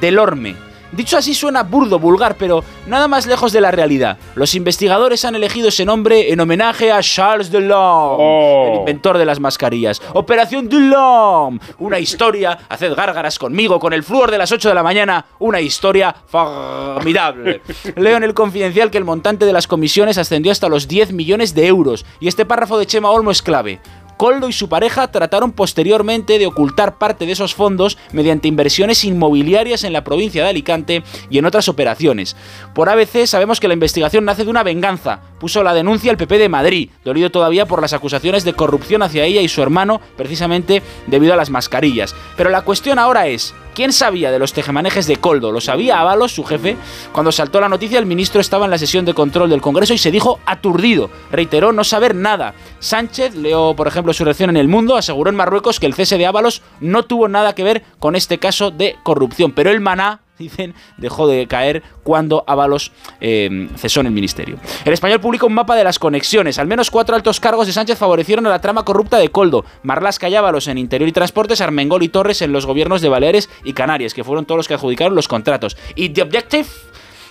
Delorme. 0.00 0.54
Dicho 0.92 1.16
así 1.16 1.34
suena 1.34 1.62
burdo, 1.62 1.98
vulgar, 1.98 2.36
pero 2.36 2.62
nada 2.86 3.08
más 3.08 3.26
lejos 3.26 3.50
de 3.52 3.62
la 3.62 3.70
realidad. 3.70 4.18
Los 4.34 4.54
investigadores 4.54 5.24
han 5.24 5.34
elegido 5.34 5.68
ese 5.68 5.86
nombre 5.86 6.30
en 6.32 6.40
homenaje 6.40 6.92
a 6.92 7.00
Charles 7.00 7.50
Delorme, 7.50 8.72
el 8.72 8.78
inventor 8.80 9.16
de 9.16 9.24
las 9.24 9.40
mascarillas. 9.40 10.02
Operación 10.12 10.68
Delorme, 10.68 11.60
una 11.78 11.98
historia, 11.98 12.58
haced 12.68 12.94
gárgaras 12.94 13.38
conmigo 13.38 13.80
con 13.80 13.94
el 13.94 14.02
flúor 14.02 14.30
de 14.30 14.36
las 14.36 14.52
8 14.52 14.68
de 14.68 14.74
la 14.74 14.82
mañana, 14.82 15.24
una 15.38 15.62
historia 15.62 16.14
formidable. 16.26 17.62
Leo 17.96 18.18
en 18.18 18.24
el 18.24 18.34
confidencial 18.34 18.90
que 18.90 18.98
el 18.98 19.04
montante 19.04 19.46
de 19.46 19.52
las 19.54 19.66
comisiones 19.66 20.18
ascendió 20.18 20.52
hasta 20.52 20.68
los 20.68 20.88
10 20.88 21.12
millones 21.12 21.54
de 21.54 21.66
euros, 21.68 22.04
y 22.20 22.28
este 22.28 22.44
párrafo 22.44 22.78
de 22.78 22.86
Chema 22.86 23.10
Olmo 23.10 23.30
es 23.30 23.40
clave. 23.40 23.80
Coldo 24.22 24.48
y 24.48 24.52
su 24.52 24.68
pareja 24.68 25.10
trataron 25.10 25.50
posteriormente 25.50 26.38
de 26.38 26.46
ocultar 26.46 26.96
parte 26.96 27.26
de 27.26 27.32
esos 27.32 27.56
fondos 27.56 27.98
mediante 28.12 28.46
inversiones 28.46 29.04
inmobiliarias 29.04 29.82
en 29.82 29.92
la 29.92 30.04
provincia 30.04 30.44
de 30.44 30.50
Alicante 30.50 31.02
y 31.28 31.38
en 31.38 31.44
otras 31.44 31.68
operaciones. 31.68 32.36
Por 32.72 32.88
ABC 32.88 33.26
sabemos 33.26 33.58
que 33.58 33.66
la 33.66 33.74
investigación 33.74 34.24
nace 34.24 34.44
de 34.44 34.50
una 34.50 34.62
venganza. 34.62 35.18
Puso 35.40 35.64
la 35.64 35.74
denuncia 35.74 36.12
el 36.12 36.18
PP 36.18 36.38
de 36.38 36.48
Madrid, 36.48 36.90
dolido 37.04 37.30
todavía 37.30 37.66
por 37.66 37.82
las 37.82 37.94
acusaciones 37.94 38.44
de 38.44 38.52
corrupción 38.52 39.02
hacia 39.02 39.24
ella 39.24 39.40
y 39.40 39.48
su 39.48 39.60
hermano, 39.60 40.00
precisamente 40.16 40.84
debido 41.08 41.32
a 41.32 41.36
las 41.36 41.50
mascarillas. 41.50 42.14
Pero 42.36 42.50
la 42.50 42.62
cuestión 42.62 43.00
ahora 43.00 43.26
es, 43.26 43.52
¿Quién 43.74 43.94
sabía 43.94 44.30
de 44.30 44.38
los 44.38 44.52
tejemanejes 44.52 45.06
de 45.06 45.16
Coldo? 45.16 45.50
¿Lo 45.50 45.62
sabía 45.62 46.00
Ábalos, 46.00 46.34
su 46.34 46.44
jefe? 46.44 46.76
Cuando 47.12 47.32
saltó 47.32 47.58
la 47.58 47.70
noticia, 47.70 47.98
el 47.98 48.04
ministro 48.04 48.40
estaba 48.40 48.66
en 48.66 48.70
la 48.70 48.76
sesión 48.76 49.06
de 49.06 49.14
control 49.14 49.48
del 49.48 49.62
Congreso 49.62 49.94
y 49.94 49.98
se 49.98 50.10
dijo 50.10 50.40
aturdido. 50.44 51.08
Reiteró 51.30 51.72
no 51.72 51.82
saber 51.82 52.14
nada. 52.14 52.52
Sánchez, 52.80 53.34
leo 53.34 53.74
por 53.74 53.88
ejemplo 53.88 54.11
sobre 54.12 54.18
su 54.18 54.24
reacción 54.24 54.50
en 54.50 54.56
el 54.56 54.68
mundo, 54.68 54.96
aseguró 54.96 55.30
en 55.30 55.36
Marruecos 55.36 55.80
que 55.80 55.86
el 55.86 55.94
cese 55.94 56.18
de 56.18 56.26
Ábalos 56.26 56.62
no 56.80 57.04
tuvo 57.04 57.28
nada 57.28 57.54
que 57.54 57.64
ver 57.64 57.82
con 57.98 58.14
este 58.14 58.38
caso 58.38 58.70
de 58.70 58.96
corrupción. 59.02 59.52
Pero 59.52 59.70
el 59.70 59.80
maná 59.80 60.20
dicen, 60.38 60.74
dejó 60.98 61.28
de 61.28 61.46
caer 61.46 61.82
cuando 62.02 62.44
Ábalos 62.46 62.92
eh, 63.20 63.68
cesó 63.76 64.00
en 64.00 64.06
el 64.06 64.12
ministerio. 64.12 64.58
El 64.84 64.92
español 64.92 65.20
publica 65.20 65.46
un 65.46 65.54
mapa 65.54 65.76
de 65.76 65.84
las 65.84 65.98
conexiones. 65.98 66.58
Al 66.58 66.66
menos 66.66 66.90
cuatro 66.90 67.14
altos 67.14 67.40
cargos 67.40 67.66
de 67.66 67.72
Sánchez 67.72 67.98
favorecieron 67.98 68.46
a 68.46 68.50
la 68.50 68.60
trama 68.60 68.84
corrupta 68.84 69.18
de 69.18 69.30
Coldo. 69.30 69.64
Marlasca 69.82 70.28
y 70.28 70.34
Ábalos 70.34 70.68
en 70.68 70.78
Interior 70.78 71.08
y 71.08 71.12
Transportes, 71.12 71.60
Armengol 71.60 72.02
y 72.02 72.08
Torres 72.08 72.42
en 72.42 72.52
los 72.52 72.66
gobiernos 72.66 73.00
de 73.00 73.08
Baleares 73.08 73.48
y 73.64 73.72
Canarias, 73.72 74.14
que 74.14 74.24
fueron 74.24 74.44
todos 74.44 74.58
los 74.58 74.68
que 74.68 74.74
adjudicaron 74.74 75.14
los 75.14 75.28
contratos. 75.28 75.76
Y 75.94 76.10
The 76.10 76.22
Objective 76.22 76.68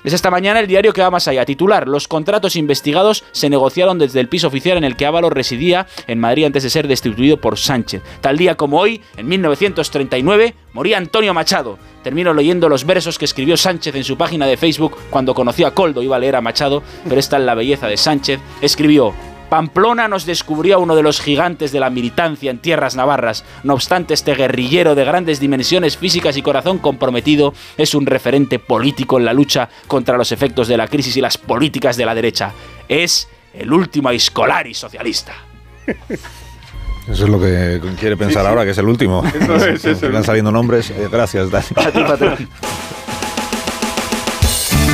es 0.04 0.14
esta 0.14 0.32
mañana 0.32 0.60
el 0.60 0.68
diario 0.68 0.94
que 0.94 1.02
va 1.02 1.12
más 1.12 1.28
allá. 1.28 1.46
Titular: 1.46 1.88
Los 1.88 2.08
contratos 2.08 2.56
investigados 2.56 3.24
se 3.32 3.50
negociaron 3.50 4.00
desde 4.00 4.20
el 4.20 4.30
piso 4.30 4.48
oficial 4.48 4.78
en 4.78 4.84
el 4.84 4.96
que 4.96 5.06
Ábalos 5.06 5.32
residía 5.32 5.88
en 6.08 6.20
Madrid 6.20 6.46
antes 6.46 6.64
de 6.64 6.70
ser 6.70 6.88
destituido 6.88 7.38
por 7.38 7.58
Sánchez. 7.58 8.02
Tal 8.22 8.38
día 8.38 8.56
como 8.56 8.80
hoy, 8.80 9.02
en 9.18 9.28
1939, 9.28 10.56
moría 10.74 10.98
Antonio 10.98 11.34
Machado. 11.34 11.78
Termino 12.04 12.34
leyendo 12.34 12.68
los 12.68 12.86
versos 12.86 13.20
que 13.20 13.26
escribió 13.26 13.58
Sánchez 13.58 13.96
en 13.96 14.04
su 14.04 14.18
página 14.18 14.48
de 14.48 14.58
Facebook 14.58 14.98
cuando 15.10 15.36
conoció 15.36 15.68
a 15.68 15.74
Coldo. 15.74 16.02
Iba 16.02 16.16
a 16.16 16.20
leer 16.20 16.36
a 16.36 16.42
Machado, 16.42 16.82
pero 17.04 17.20
esta 17.20 17.38
es 17.38 17.44
la 17.44 17.56
belleza 17.56 17.88
de 17.88 17.98
Sánchez. 17.98 18.40
Escribió: 18.62 19.14
Pamplona 19.52 20.08
nos 20.08 20.26
descubrió 20.26 20.76
a 20.76 20.78
uno 20.78 20.96
de 20.96 21.04
los 21.04 21.20
gigantes 21.20 21.74
de 21.74 21.82
la 21.82 21.90
militancia 21.90 22.50
en 22.50 22.60
tierras 22.60 22.96
navarras. 22.96 23.44
No 23.66 23.74
obstante, 23.74 24.14
este 24.14 24.34
guerrillero 24.34 24.96
de 24.96 25.04
grandes 25.04 25.42
dimensiones 25.42 25.98
físicas 25.98 26.38
y 26.38 26.42
corazón 26.42 26.78
comprometido 26.78 27.54
es 27.76 27.94
un 27.94 28.06
referente 28.06 28.60
político 28.60 29.20
en 29.20 29.26
la 29.26 29.34
lucha 29.34 29.68
contra 29.88 30.16
los 30.16 30.32
efectos 30.32 30.70
de 30.70 30.78
la 30.78 30.88
crisis 30.88 31.18
y 31.18 31.22
las 31.22 31.38
políticas 31.38 31.98
de 31.98 32.06
la 32.06 32.16
derecha. 32.16 32.54
Es 32.88 33.28
el 33.54 33.74
último 33.74 34.08
Aiscolari 34.08 34.74
socialista. 34.74 35.34
Eso 37.10 37.26
es 37.26 37.30
lo 37.30 37.38
que 37.38 37.82
quiere 38.00 38.16
pensar 38.16 38.46
ahora, 38.46 38.64
que 38.64 38.72
es 38.72 38.78
el 38.78 38.88
último. 38.88 39.22
Eso 39.26 39.56
es, 39.58 39.84
es 39.86 40.02
el 40.02 40.08
Están 40.12 40.24
saliendo 40.24 40.54
nombres. 40.54 40.92
Eh, 40.92 41.10
gracias, 41.12 41.52
Dani. 41.52 41.66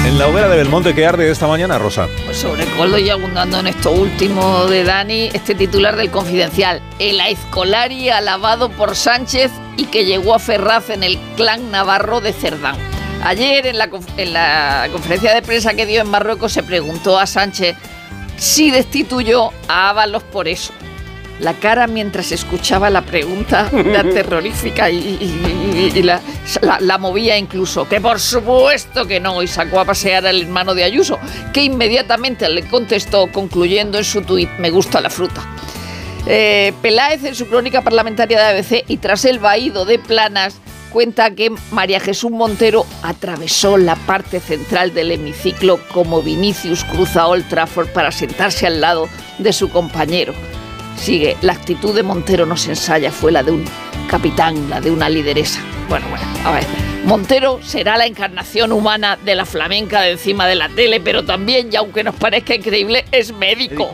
En 0.07 0.17
la 0.17 0.29
hoguera 0.29 0.47
de 0.47 0.55
Belmonte 0.55 0.95
que 0.95 1.05
arde 1.05 1.29
esta 1.29 1.47
mañana, 1.47 1.77
Rosa. 1.77 2.07
Pues 2.23 2.37
sobre 2.37 2.65
Coldo 2.77 2.97
y 2.97 3.09
abundando 3.09 3.59
en 3.59 3.67
esto 3.67 3.91
último 3.91 4.65
de 4.67 4.85
Dani, 4.85 5.29
este 5.33 5.53
titular 5.53 5.97
del 5.97 6.11
Confidencial. 6.11 6.81
El 6.97 7.19
Aizcolari 7.19 8.07
alabado 8.07 8.69
por 8.69 8.95
Sánchez 8.95 9.51
y 9.75 9.83
que 9.87 10.05
llegó 10.05 10.33
a 10.33 10.39
Ferraz 10.39 10.91
en 10.91 11.03
el 11.03 11.17
clan 11.35 11.71
navarro 11.71 12.21
de 12.21 12.31
Cerdán. 12.31 12.77
Ayer 13.21 13.67
en 13.67 13.77
la, 13.77 13.89
en 14.15 14.31
la 14.31 14.87
conferencia 14.93 15.33
de 15.33 15.41
prensa 15.41 15.73
que 15.73 15.85
dio 15.85 15.99
en 15.99 16.09
Marruecos 16.09 16.53
se 16.53 16.63
preguntó 16.63 17.19
a 17.19 17.27
Sánchez 17.27 17.75
si 18.37 18.71
destituyó 18.71 19.51
a 19.67 19.89
Ábalos 19.89 20.23
por 20.23 20.47
eso. 20.47 20.71
La 21.39 21.53
cara 21.53 21.85
mientras 21.87 22.31
escuchaba 22.31 22.89
la 22.89 23.03
pregunta 23.03 23.69
era 23.71 24.03
terrorífica 24.03 24.89
y, 24.89 25.91
la, 26.03 26.19
la- 26.61 26.79
la 26.79 26.97
movía 26.97 27.37
incluso. 27.37 27.87
Que 27.87 28.01
por 28.01 28.19
supuesto 28.19 29.05
que 29.05 29.19
no, 29.19 29.43
y 29.43 29.47
sacó 29.47 29.79
a 29.79 29.85
pasear 29.85 30.25
al 30.25 30.41
hermano 30.41 30.73
de 30.73 30.83
Ayuso, 30.83 31.19
que 31.53 31.63
inmediatamente 31.63 32.49
le 32.49 32.63
contestó 32.67 33.31
concluyendo 33.31 33.97
en 33.99 34.03
su 34.03 34.21
tuit, 34.23 34.49
me 34.57 34.71
gusta 34.71 34.99
la 34.99 35.09
fruta. 35.11 35.41
Eh, 36.25 36.73
Peláez 36.81 37.23
en 37.23 37.35
su 37.35 37.47
crónica 37.47 37.81
parlamentaria 37.83 38.39
de 38.41 38.57
ABC 38.59 38.83
y 38.87 38.97
tras 38.97 39.23
el 39.23 39.39
vaído 39.39 39.85
de 39.85 39.97
Planas 39.99 40.55
cuenta 40.91 41.31
que 41.31 41.51
María 41.71 41.99
Jesús 41.99 42.31
Montero 42.31 42.85
atravesó 43.03 43.77
la 43.77 43.95
parte 43.95 44.39
central 44.39 44.93
del 44.93 45.11
hemiciclo 45.11 45.79
como 45.93 46.21
Vinicius 46.23 46.83
cruza 46.83 47.27
Old 47.27 47.47
Trafford 47.47 47.89
para 47.89 48.11
sentarse 48.11 48.65
al 48.67 48.81
lado 48.81 49.07
de 49.37 49.53
su 49.53 49.69
compañero. 49.69 50.33
Sigue, 50.97 51.37
la 51.41 51.53
actitud 51.53 51.95
de 51.95 52.03
Montero 52.03 52.45
no 52.45 52.57
se 52.57 52.71
ensaya, 52.71 53.11
fue 53.11 53.31
la 53.31 53.43
de 53.43 53.51
un 53.51 53.65
capitán, 54.09 54.69
la 54.69 54.81
de 54.81 54.91
una 54.91 55.09
lideresa. 55.09 55.61
Bueno, 55.87 56.07
bueno, 56.09 56.25
a 56.43 56.51
ver. 56.51 56.65
Montero 57.05 57.59
será 57.63 57.97
la 57.97 58.05
encarnación 58.05 58.71
humana 58.71 59.17
de 59.23 59.35
la 59.35 59.45
flamenca 59.45 60.01
de 60.01 60.11
encima 60.11 60.47
de 60.47 60.55
la 60.55 60.67
tele, 60.69 60.99
pero 60.99 61.23
también, 61.23 61.69
y 61.71 61.75
aunque 61.75 62.03
nos 62.03 62.15
parezca 62.15 62.55
increíble, 62.55 63.05
es 63.11 63.31
médico. 63.33 63.93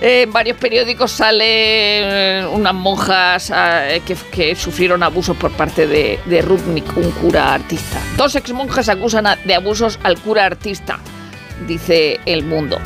Eh, 0.00 0.22
en 0.22 0.32
varios 0.32 0.56
periódicos 0.56 1.10
sale 1.10 2.46
unas 2.52 2.72
monjas 2.72 3.50
ah, 3.50 3.82
que, 4.06 4.14
que 4.30 4.54
sufrieron 4.54 5.02
abusos 5.02 5.36
por 5.36 5.50
parte 5.50 5.86
de, 5.88 6.20
de 6.24 6.40
Rubnik, 6.40 6.96
un 6.96 7.10
cura 7.10 7.52
artista. 7.54 8.00
Dos 8.16 8.36
exmonjas 8.36 8.88
acusan 8.88 9.26
a- 9.26 9.36
de 9.36 9.54
abusos 9.56 9.98
al 10.04 10.18
cura 10.20 10.46
artista, 10.46 11.00
dice 11.66 12.20
El 12.24 12.44
Mundo. 12.44 12.78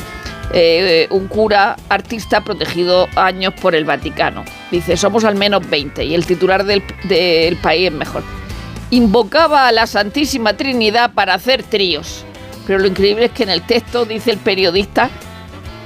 Eh, 0.53 1.07
un 1.11 1.29
cura 1.29 1.77
artista 1.89 2.43
protegido 2.43 3.09
años 3.17 3.55
por 3.55 3.75
el 3.75 3.85
Vaticano. 3.85 4.45
Dice, 4.71 4.97
somos 4.97 5.25
al 5.25 5.35
menos 5.35 5.69
20 5.69 6.05
y 6.05 6.15
el 6.15 6.27
titular 6.27 6.65
del, 6.65 6.83
del 7.05 7.57
país 7.57 7.89
es 7.89 7.93
mejor. 7.93 8.23
Invocaba 8.91 9.69
a 9.69 9.73
la 9.73 9.87
Santísima 9.87 10.57
Trinidad 10.57 11.13
para 11.15 11.35
hacer 11.35 11.63
tríos. 11.63 12.25
Pero 12.67 12.79
lo 12.79 12.87
increíble 12.87 13.27
es 13.27 13.33
que 13.33 13.43
en 13.45 13.51
el 13.51 13.63
texto 13.63 14.05
dice 14.05 14.31
el 14.31 14.39
periodista 14.39 15.11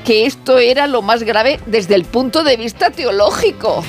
que 0.05 0.27
esto 0.27 0.59
era 0.59 0.87
lo 0.87 1.03
más 1.03 1.23
grave 1.23 1.59
desde 1.67 1.95
el 1.95 2.05
punto 2.05 2.45
de 2.45 2.57
vista 2.57 2.91
teológico. 2.91 3.85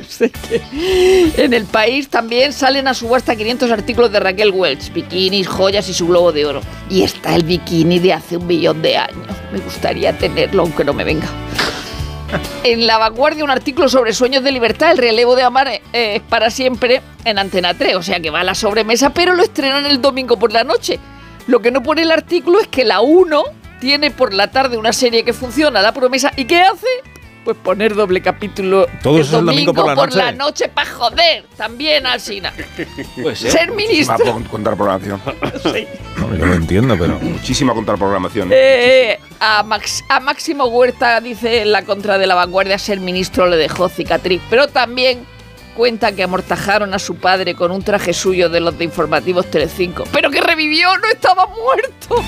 Sé 0.08 0.30
que 0.30 1.32
en 1.36 1.52
el 1.54 1.64
país 1.64 2.08
también 2.08 2.52
salen 2.52 2.88
a 2.88 2.94
subasta 2.94 3.36
500 3.36 3.70
artículos 3.70 4.12
de 4.12 4.20
Raquel 4.20 4.50
Welch, 4.50 4.92
bikinis, 4.92 5.46
joyas 5.46 5.88
y 5.88 5.94
su 5.94 6.06
globo 6.06 6.32
de 6.32 6.46
oro. 6.46 6.60
Y 6.90 7.02
está 7.02 7.34
el 7.34 7.44
bikini 7.44 7.98
de 7.98 8.12
hace 8.12 8.36
un 8.36 8.46
millón 8.46 8.82
de 8.82 8.96
años. 8.96 9.26
Me 9.52 9.58
gustaría 9.60 10.16
tenerlo, 10.16 10.62
aunque 10.62 10.84
no 10.84 10.92
me 10.92 11.04
venga. 11.04 11.26
En 12.64 12.86
La 12.86 12.98
Vanguardia 12.98 13.44
un 13.44 13.50
artículo 13.50 13.88
sobre 13.88 14.12
sueños 14.12 14.42
de 14.42 14.50
libertad, 14.50 14.90
el 14.90 14.98
relevo 14.98 15.36
de 15.36 15.42
Amar 15.42 15.68
eh, 15.68 15.80
es 15.92 16.22
para 16.22 16.50
siempre 16.50 17.00
en 17.24 17.38
Antena 17.38 17.74
3, 17.74 17.94
o 17.94 18.02
sea 18.02 18.18
que 18.18 18.30
va 18.30 18.40
a 18.40 18.44
la 18.44 18.54
sobremesa, 18.54 19.10
pero 19.10 19.34
lo 19.34 19.42
estrenan 19.42 19.86
el 19.86 20.00
domingo 20.00 20.36
por 20.36 20.52
la 20.52 20.64
noche. 20.64 20.98
Lo 21.46 21.60
que 21.60 21.70
no 21.70 21.82
pone 21.82 22.02
el 22.02 22.10
artículo 22.10 22.60
es 22.60 22.66
que 22.66 22.84
la 22.84 23.02
1 23.02 23.42
tiene 23.80 24.10
por 24.10 24.32
la 24.32 24.50
tarde 24.50 24.78
una 24.78 24.92
serie 24.92 25.24
que 25.24 25.32
funciona, 25.32 25.82
La 25.82 25.92
Promesa, 25.92 26.32
¿y 26.36 26.46
qué 26.46 26.62
hace? 26.62 26.88
Pues 27.44 27.56
poner 27.58 27.94
doble 27.94 28.22
capítulo 28.22 28.86
Todo 29.02 29.18
el 29.18 29.24
el 29.26 29.30
domingo 29.30 29.74
por 29.74 29.86
la 29.86 29.94
noche. 29.94 30.32
noche 30.32 30.68
para 30.68 30.88
joder, 30.90 31.44
también 31.56 32.06
al 32.06 32.18
Sina. 32.20 32.52
Puede 33.22 33.36
Ser 33.36 33.70
ministro. 33.72 34.16
Muchísima 34.16 34.50
contraprogramación. 34.50 35.20
No, 36.16 36.34
yo 36.36 36.46
lo 36.46 36.54
entiendo, 36.54 36.96
pero. 36.98 37.18
Muchísima 37.18 37.74
contraprogramación. 37.74 38.48
Eh, 38.52 39.18
a, 39.40 39.62
Max- 39.64 40.04
a 40.08 40.20
Máximo 40.20 40.64
Huerta 40.66 41.20
dice 41.20 41.62
en 41.62 41.72
la 41.72 41.82
contra 41.84 42.16
de 42.18 42.26
la 42.26 42.34
vanguardia 42.36 42.78
ser 42.78 43.00
ministro 43.00 43.46
le 43.46 43.56
dejó 43.56 43.88
cicatriz, 43.88 44.40
pero 44.48 44.68
también 44.68 45.26
cuenta 45.76 46.12
que 46.12 46.22
amortajaron 46.22 46.94
a 46.94 46.98
su 47.00 47.16
padre 47.16 47.54
con 47.56 47.72
un 47.72 47.82
traje 47.82 48.12
suyo 48.14 48.48
de 48.48 48.60
los 48.60 48.78
de 48.78 48.84
informativos 48.84 49.50
Telecinco, 49.50 50.04
pero 50.12 50.30
que 50.30 50.40
revivió, 50.40 50.96
no 50.98 51.08
estaba 51.08 51.46
muerto. 51.48 52.24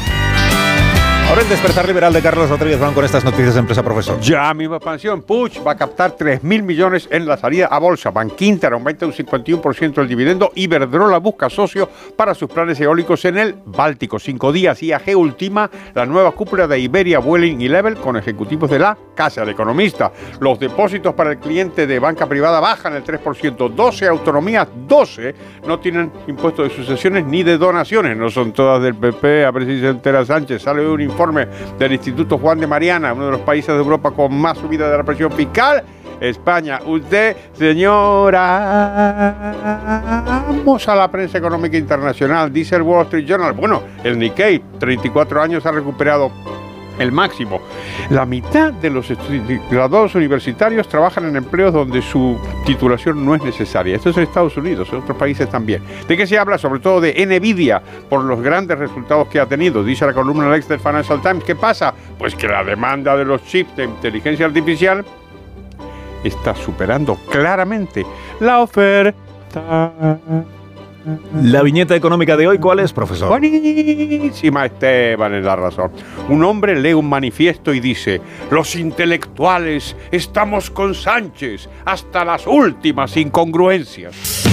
Ahora 1.28 1.42
el 1.42 1.48
despertar 1.48 1.88
liberal 1.88 2.12
de 2.12 2.22
Carlos 2.22 2.48
Rodríguez 2.48 2.78
van 2.78 2.94
con 2.94 3.04
estas 3.04 3.24
noticias 3.24 3.54
de 3.54 3.60
empresa 3.60 3.82
profesor. 3.82 4.20
Ya 4.20 4.54
misma 4.54 4.76
expansión. 4.76 5.22
Puig 5.22 5.60
va 5.66 5.72
a 5.72 5.76
captar 5.76 6.16
3.000 6.16 6.62
millones 6.62 7.08
en 7.10 7.26
la 7.26 7.36
salida 7.36 7.66
a 7.66 7.80
bolsa. 7.80 8.12
Bankinter 8.12 8.72
aumenta 8.72 9.06
un 9.06 9.12
51% 9.12 9.98
el 10.00 10.06
dividendo. 10.06 10.52
Iberdrola 10.54 11.18
busca 11.18 11.50
socio 11.50 11.90
para 12.14 12.32
sus 12.32 12.48
planes 12.48 12.80
eólicos 12.80 13.24
en 13.24 13.38
el 13.38 13.56
Báltico. 13.66 14.20
Cinco 14.20 14.52
días. 14.52 14.80
IAG 14.80 15.16
ultima 15.16 15.68
la 15.94 16.06
nueva 16.06 16.30
cúpula 16.30 16.68
de 16.68 16.78
Iberia, 16.78 17.18
Vueling 17.18 17.60
y 17.60 17.68
Level 17.68 17.96
con 17.96 18.16
ejecutivos 18.16 18.70
de 18.70 18.78
la 18.78 18.96
Casa 19.16 19.40
del 19.40 19.50
Economista. 19.50 20.12
Los 20.38 20.60
depósitos 20.60 21.12
para 21.14 21.32
el 21.32 21.38
cliente 21.38 21.88
de 21.88 21.98
banca 21.98 22.26
privada 22.26 22.60
bajan 22.60 22.94
el 22.94 23.02
3%. 23.02 23.74
12 23.74 24.06
autonomías, 24.06 24.68
12 24.86 25.34
no 25.66 25.80
tienen 25.80 26.12
impuesto 26.28 26.62
de 26.62 26.70
sucesiones 26.70 27.24
ni 27.24 27.42
de 27.42 27.58
donaciones. 27.58 28.16
No 28.16 28.30
son 28.30 28.52
todas 28.52 28.80
del 28.80 28.94
PP. 28.94 29.44
A 29.44 29.50
ver 29.50 29.66
si 29.66 29.80
se 29.80 29.88
entera 29.88 30.24
Sánchez. 30.24 30.62
Sale 30.62 30.86
un 30.86 31.15
informe 31.16 31.48
del 31.78 31.92
Instituto 31.92 32.36
Juan 32.36 32.60
de 32.60 32.66
Mariana, 32.66 33.14
uno 33.14 33.24
de 33.24 33.30
los 33.32 33.40
países 33.40 33.68
de 33.74 33.80
Europa 33.80 34.10
con 34.10 34.38
más 34.38 34.58
subida 34.58 34.90
de 34.90 34.98
la 34.98 35.02
presión 35.02 35.32
fiscal. 35.32 35.82
España, 36.20 36.80
usted, 36.84 37.34
señora. 37.54 39.34
Vamos 40.46 40.86
a 40.88 40.94
la 40.94 41.10
prensa 41.10 41.38
económica 41.38 41.78
internacional, 41.78 42.52
dice 42.52 42.76
el 42.76 42.82
Wall 42.82 43.04
Street 43.04 43.26
Journal. 43.26 43.54
Bueno, 43.54 43.82
el 44.04 44.18
Nikkei, 44.18 44.62
34 44.78 45.40
años, 45.42 45.64
ha 45.64 45.72
recuperado 45.72 46.30
el 46.98 47.12
máximo. 47.12 47.60
La 48.10 48.26
mitad 48.26 48.72
de 48.72 48.90
los 48.90 49.12
graduados 49.70 50.14
universitarios 50.14 50.88
trabajan 50.88 51.26
en 51.26 51.36
empleos 51.36 51.72
donde 51.72 52.02
su 52.02 52.38
titulación 52.64 53.24
no 53.24 53.34
es 53.34 53.42
necesaria. 53.42 53.96
Esto 53.96 54.10
es 54.10 54.16
en 54.16 54.24
Estados 54.24 54.56
Unidos, 54.56 54.88
en 54.92 54.98
otros 54.98 55.16
países 55.16 55.48
también. 55.48 55.82
¿De 56.06 56.16
qué 56.16 56.26
se 56.26 56.38
habla? 56.38 56.58
Sobre 56.58 56.80
todo 56.80 57.00
de 57.00 57.14
Nvidia, 57.26 57.82
por 58.08 58.24
los 58.24 58.40
grandes 58.40 58.78
resultados 58.78 59.28
que 59.28 59.40
ha 59.40 59.46
tenido. 59.46 59.84
Dice 59.84 60.06
la 60.06 60.12
columna 60.12 60.50
Lex 60.50 60.68
del 60.68 60.80
Financial 60.80 61.20
Times. 61.20 61.44
¿Qué 61.44 61.54
pasa? 61.54 61.94
Pues 62.18 62.34
que 62.34 62.48
la 62.48 62.64
demanda 62.64 63.16
de 63.16 63.24
los 63.24 63.44
chips 63.44 63.76
de 63.76 63.84
inteligencia 63.84 64.46
artificial 64.46 65.04
está 66.24 66.54
superando 66.54 67.16
claramente 67.30 68.04
la 68.40 68.60
oferta. 68.60 69.16
La 71.42 71.62
viñeta 71.62 71.94
económica 71.94 72.36
de 72.36 72.48
hoy, 72.48 72.58
¿cuál 72.58 72.80
es, 72.80 72.92
profesor? 72.92 73.28
Buenísima, 73.28 74.66
Esteban, 74.66 75.34
es 75.34 75.44
la 75.44 75.54
razón. 75.54 75.92
Un 76.28 76.42
hombre 76.44 76.80
lee 76.80 76.94
un 76.94 77.08
manifiesto 77.08 77.72
y 77.72 77.80
dice, 77.80 78.20
los 78.50 78.74
intelectuales 78.74 79.96
estamos 80.10 80.70
con 80.70 80.94
Sánchez 80.94 81.68
hasta 81.84 82.24
las 82.24 82.46
últimas 82.46 83.16
incongruencias. 83.16 84.45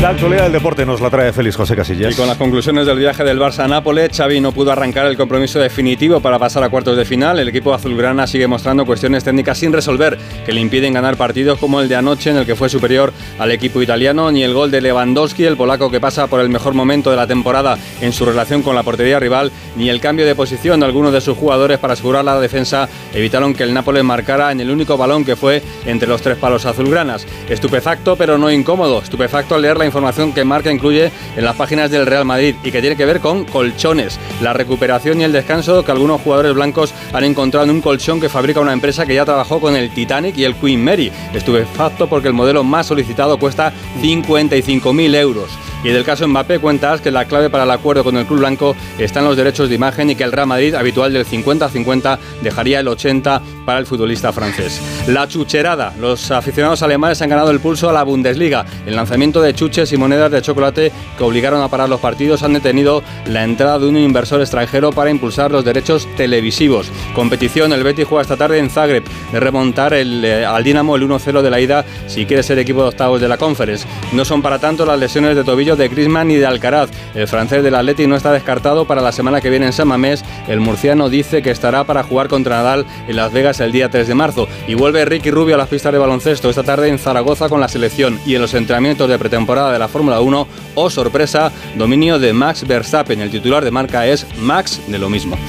La 0.00 0.08
actualidad 0.08 0.44
del 0.44 0.52
deporte 0.52 0.86
nos 0.86 1.02
la 1.02 1.10
trae 1.10 1.30
Félix 1.30 1.56
José 1.56 1.76
Casillas. 1.76 2.14
Y 2.14 2.16
con 2.16 2.26
las 2.26 2.38
conclusiones 2.38 2.86
del 2.86 2.98
viaje 2.98 3.22
del 3.22 3.38
Barça 3.38 3.64
a 3.64 3.68
Nápoles, 3.68 4.16
Xavi 4.16 4.40
no 4.40 4.50
pudo 4.50 4.72
arrancar 4.72 5.04
el 5.04 5.14
compromiso 5.14 5.58
definitivo 5.58 6.20
para 6.20 6.38
pasar 6.38 6.64
a 6.64 6.70
cuartos 6.70 6.96
de 6.96 7.04
final. 7.04 7.38
El 7.38 7.50
equipo 7.50 7.74
azulgrana 7.74 8.26
sigue 8.26 8.46
mostrando 8.46 8.86
cuestiones 8.86 9.24
técnicas 9.24 9.58
sin 9.58 9.74
resolver 9.74 10.16
que 10.46 10.54
le 10.54 10.62
impiden 10.62 10.94
ganar 10.94 11.18
partidos 11.18 11.58
como 11.58 11.82
el 11.82 11.88
de 11.90 11.96
anoche 11.96 12.30
en 12.30 12.38
el 12.38 12.46
que 12.46 12.56
fue 12.56 12.70
superior 12.70 13.12
al 13.38 13.50
equipo 13.50 13.82
italiano, 13.82 14.32
ni 14.32 14.42
el 14.42 14.54
gol 14.54 14.70
de 14.70 14.80
Lewandowski, 14.80 15.44
el 15.44 15.58
polaco 15.58 15.90
que 15.90 16.00
pasa 16.00 16.28
por 16.28 16.40
el 16.40 16.48
mejor 16.48 16.72
momento 16.72 17.10
de 17.10 17.18
la 17.18 17.26
temporada 17.26 17.76
en 18.00 18.14
su 18.14 18.24
relación 18.24 18.62
con 18.62 18.74
la 18.74 18.82
portería 18.82 19.20
rival, 19.20 19.52
ni 19.76 19.90
el 19.90 20.00
cambio 20.00 20.24
de 20.24 20.34
posición 20.34 20.80
de 20.80 20.86
algunos 20.86 21.12
de 21.12 21.20
sus 21.20 21.36
jugadores 21.36 21.78
para 21.78 21.92
asegurar 21.92 22.24
la 22.24 22.40
defensa 22.40 22.88
evitaron 23.12 23.52
que 23.52 23.64
el 23.64 23.74
Nápoles 23.74 24.02
marcara 24.02 24.50
en 24.50 24.60
el 24.60 24.70
único 24.70 24.96
balón 24.96 25.26
que 25.26 25.36
fue 25.36 25.62
entre 25.84 26.08
los 26.08 26.22
tres 26.22 26.38
palos 26.38 26.64
azulgranas. 26.64 27.26
Estupefacto 27.50 28.16
pero 28.16 28.38
no 28.38 28.50
incómodo, 28.50 29.02
estupefacto 29.02 29.56
al 29.56 29.60
leer 29.60 29.76
la 29.76 29.89
información 29.90 30.32
que 30.32 30.44
Marca 30.44 30.70
incluye 30.70 31.10
en 31.36 31.44
las 31.44 31.56
páginas 31.56 31.90
del 31.90 32.06
Real 32.06 32.24
Madrid 32.24 32.54
y 32.62 32.70
que 32.70 32.80
tiene 32.80 32.96
que 32.96 33.04
ver 33.04 33.20
con 33.20 33.44
colchones, 33.44 34.18
la 34.40 34.52
recuperación 34.52 35.20
y 35.20 35.24
el 35.24 35.32
descanso 35.32 35.84
que 35.84 35.90
algunos 35.90 36.20
jugadores 36.20 36.54
blancos 36.54 36.94
han 37.12 37.24
encontrado 37.24 37.64
en 37.64 37.70
un 37.70 37.80
colchón 37.80 38.20
que 38.20 38.28
fabrica 38.28 38.60
una 38.60 38.72
empresa 38.72 39.04
que 39.04 39.14
ya 39.14 39.24
trabajó 39.24 39.60
con 39.60 39.76
el 39.76 39.90
Titanic 39.90 40.36
y 40.38 40.44
el 40.44 40.54
Queen 40.54 40.82
Mary. 40.82 41.10
Estupefacto 41.34 42.08
porque 42.08 42.28
el 42.28 42.34
modelo 42.34 42.62
más 42.62 42.86
solicitado 42.86 43.38
cuesta 43.38 43.72
55.000 44.00 45.14
euros. 45.16 45.50
Y 45.82 45.88
del 45.88 46.04
caso 46.04 46.28
Mbappé 46.28 46.58
cuentas 46.58 47.00
que 47.00 47.10
la 47.10 47.24
clave 47.24 47.48
para 47.48 47.64
el 47.64 47.70
acuerdo 47.70 48.04
con 48.04 48.16
el 48.16 48.26
club 48.26 48.40
blanco 48.40 48.76
está 48.98 49.20
en 49.20 49.26
los 49.26 49.36
derechos 49.36 49.68
de 49.68 49.74
imagen 49.74 50.10
y 50.10 50.14
que 50.14 50.24
el 50.24 50.32
Real 50.32 50.46
Madrid, 50.46 50.74
habitual 50.74 51.12
del 51.12 51.24
50-50, 51.24 52.18
dejaría 52.42 52.80
el 52.80 52.88
80 52.88 53.40
para 53.64 53.78
el 53.78 53.86
futbolista 53.86 54.32
francés. 54.32 54.80
La 55.06 55.26
chucherada. 55.26 55.94
Los 55.98 56.30
aficionados 56.30 56.82
alemanes 56.82 57.22
han 57.22 57.30
ganado 57.30 57.50
el 57.50 57.60
pulso 57.60 57.88
a 57.88 57.92
la 57.92 58.02
Bundesliga. 58.02 58.66
El 58.86 58.96
lanzamiento 58.96 59.40
de 59.40 59.54
chuches 59.54 59.92
y 59.92 59.96
monedas 59.96 60.30
de 60.30 60.42
chocolate 60.42 60.92
que 61.16 61.24
obligaron 61.24 61.62
a 61.62 61.68
parar 61.68 61.88
los 61.88 62.00
partidos 62.00 62.42
han 62.42 62.52
detenido 62.52 63.02
la 63.26 63.44
entrada 63.44 63.78
de 63.78 63.86
un 63.86 63.96
inversor 63.96 64.40
extranjero 64.40 64.90
para 64.90 65.10
impulsar 65.10 65.50
los 65.50 65.64
derechos 65.64 66.06
televisivos. 66.16 66.90
Competición, 67.14 67.72
el 67.72 67.84
Betis 67.84 68.06
juega 68.06 68.22
esta 68.22 68.36
tarde 68.36 68.58
en 68.58 68.70
Zagreb 68.70 69.04
de 69.32 69.40
remontar 69.40 69.94
el, 69.94 70.24
eh, 70.24 70.44
al 70.44 70.62
Dinamo 70.62 70.96
el 70.96 71.08
1-0 71.08 71.40
de 71.40 71.50
la 71.50 71.60
ida 71.60 71.84
si 72.06 72.26
quiere 72.26 72.42
ser 72.42 72.58
equipo 72.58 72.82
de 72.82 72.88
octavos 72.88 73.20
de 73.20 73.28
la 73.28 73.38
Conference. 73.38 73.86
No 74.12 74.24
son 74.24 74.42
para 74.42 74.58
tanto 74.58 74.84
las 74.84 74.98
lesiones 74.98 75.36
de 75.36 75.44
tobillo 75.44 75.69
de 75.76 75.88
Griezmann 75.88 76.30
y 76.30 76.36
de 76.36 76.46
Alcaraz. 76.46 76.90
El 77.14 77.28
francés 77.28 77.62
del 77.62 77.74
Atleti 77.74 78.06
no 78.06 78.16
está 78.16 78.32
descartado 78.32 78.86
para 78.86 79.00
la 79.00 79.12
semana 79.12 79.40
que 79.40 79.50
viene 79.50 79.66
en 79.66 79.72
San 79.72 79.88
Mamés. 79.88 80.24
El 80.48 80.60
murciano 80.60 81.08
dice 81.08 81.42
que 81.42 81.50
estará 81.50 81.84
para 81.84 82.02
jugar 82.02 82.28
contra 82.28 82.56
Nadal 82.56 82.86
en 83.08 83.16
Las 83.16 83.32
Vegas 83.32 83.60
el 83.60 83.72
día 83.72 83.88
3 83.90 84.08
de 84.08 84.14
marzo. 84.14 84.48
Y 84.66 84.74
vuelve 84.74 85.04
Ricky 85.04 85.30
Rubio 85.30 85.54
a 85.54 85.58
las 85.58 85.68
pistas 85.68 85.92
de 85.92 85.98
baloncesto 85.98 86.50
esta 86.50 86.62
tarde 86.62 86.88
en 86.88 86.98
Zaragoza 86.98 87.48
con 87.48 87.60
la 87.60 87.68
selección 87.68 88.20
y 88.26 88.34
en 88.34 88.42
los 88.42 88.54
entrenamientos 88.54 89.08
de 89.08 89.18
pretemporada 89.18 89.72
de 89.72 89.78
la 89.78 89.88
Fórmula 89.88 90.20
1. 90.20 90.48
Oh 90.74 90.90
sorpresa, 90.90 91.52
dominio 91.76 92.18
de 92.18 92.32
Max 92.32 92.66
Verstappen. 92.66 93.20
El 93.20 93.30
titular 93.30 93.64
de 93.64 93.70
marca 93.70 94.06
es 94.06 94.26
Max 94.38 94.80
de 94.86 94.98
lo 94.98 95.08
mismo. 95.10 95.38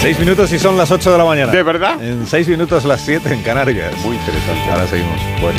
Seis 0.00 0.18
minutos 0.20 0.52
y 0.52 0.58
son 0.58 0.76
las 0.76 0.90
8 0.90 1.10
de 1.10 1.18
la 1.18 1.24
mañana. 1.24 1.50
¿De 1.50 1.62
verdad? 1.62 2.00
En 2.00 2.26
seis 2.26 2.46
minutos 2.46 2.84
las 2.84 3.00
7 3.00 3.32
en 3.32 3.42
Canarias. 3.42 3.92
Muy 4.04 4.14
interesante. 4.14 4.70
Ahora 4.70 4.86
seguimos. 4.86 5.18
Bueno. 5.40 5.58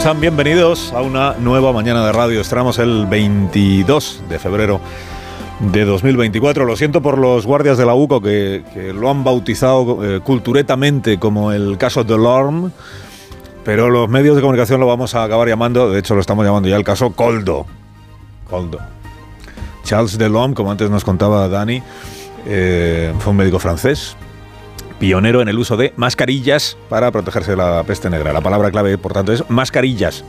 ¿Cómo 0.00 0.08
están? 0.08 0.20
Bienvenidos 0.22 0.94
a 0.94 1.02
una 1.02 1.34
nueva 1.34 1.74
mañana 1.74 2.06
de 2.06 2.12
radio. 2.12 2.40
Estamos 2.40 2.78
el 2.78 3.04
22 3.04 4.22
de 4.30 4.38
febrero 4.38 4.80
de 5.58 5.84
2024. 5.84 6.64
Lo 6.64 6.74
siento 6.74 7.02
por 7.02 7.18
los 7.18 7.44
guardias 7.44 7.76
de 7.76 7.84
la 7.84 7.92
UCO 7.92 8.22
que, 8.22 8.64
lo 8.94 9.10
han 9.10 9.24
bautizado 9.24 10.02
eh, 10.02 10.20
culturetamente 10.20 11.18
como 11.18 11.52
el 11.52 11.76
caso 11.76 12.02
Delorme, 12.02 12.70
pero 13.62 13.90
los 13.90 14.08
medios 14.08 14.36
de 14.36 14.40
comunicación 14.40 14.80
lo 14.80 14.86
vamos 14.86 15.14
a 15.14 15.22
acabar 15.22 15.46
llamando, 15.46 15.90
de 15.90 15.98
hecho 15.98 16.14
lo 16.14 16.22
estamos 16.22 16.46
llamando 16.46 16.70
ya 16.70 16.76
el 16.76 16.84
caso 16.84 17.10
Coldo. 17.10 17.66
Coldo. 18.48 18.78
Charles 19.84 20.16
Delorme, 20.16 20.54
como 20.54 20.70
antes 20.70 20.88
nos 20.88 21.04
contaba 21.04 21.46
Dani, 21.46 21.82
eh, 22.46 23.12
fue 23.18 23.32
un 23.32 23.36
médico 23.36 23.58
francés, 23.58 24.16
pionero 25.00 25.40
en 25.42 25.48
el 25.48 25.58
uso 25.58 25.76
de 25.76 25.92
mascarillas 25.96 26.76
para 26.88 27.10
protegerse 27.10 27.52
de 27.52 27.56
la 27.56 27.82
peste 27.82 28.08
negra. 28.08 28.32
La 28.32 28.40
palabra 28.40 28.70
clave, 28.70 28.96
por 28.98 29.12
tanto, 29.12 29.32
es 29.32 29.48
mascarillas. 29.50 30.24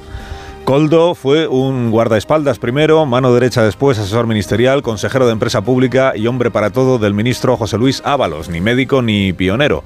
Coldo 0.63 1.13
fue 1.13 1.47
un 1.47 1.91
guardaespaldas 1.91 2.57
primero, 2.57 3.05
mano 3.05 3.33
derecha 3.33 3.63
después, 3.63 3.99
asesor 3.99 4.27
ministerial, 4.27 4.81
consejero 4.81 5.25
de 5.25 5.33
empresa 5.33 5.61
pública 5.61 6.13
y 6.15 6.27
hombre 6.27 6.49
para 6.49 6.69
todo 6.69 6.97
del 6.97 7.13
ministro 7.13 7.57
José 7.57 7.77
Luis 7.77 8.01
Ábalos, 8.05 8.47
ni 8.49 8.61
médico 8.61 9.01
ni 9.01 9.33
pionero. 9.33 9.83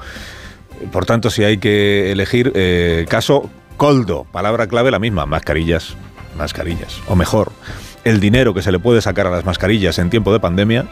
Por 0.92 1.06
tanto, 1.06 1.30
si 1.30 1.44
hay 1.44 1.58
que 1.58 2.12
elegir 2.12 2.52
eh, 2.56 3.06
caso 3.10 3.50
Coldo, 3.78 4.26
palabra 4.32 4.68
clave 4.68 4.92
la 4.92 5.00
misma, 5.00 5.26
mascarillas, 5.26 5.96
mascarillas. 6.38 7.02
O 7.08 7.16
mejor, 7.16 7.52
el 8.06 8.20
dinero 8.22 8.54
que 8.54 8.62
se 8.62 8.72
le 8.72 8.80
puede 8.80 9.02
sacar 9.02 9.28
a 9.28 9.32
las 9.32 9.44
mascarillas 9.46 10.00
en 10.00 10.10
tiempo 10.10 10.32
de 10.32 10.40
pandemia 10.40 10.86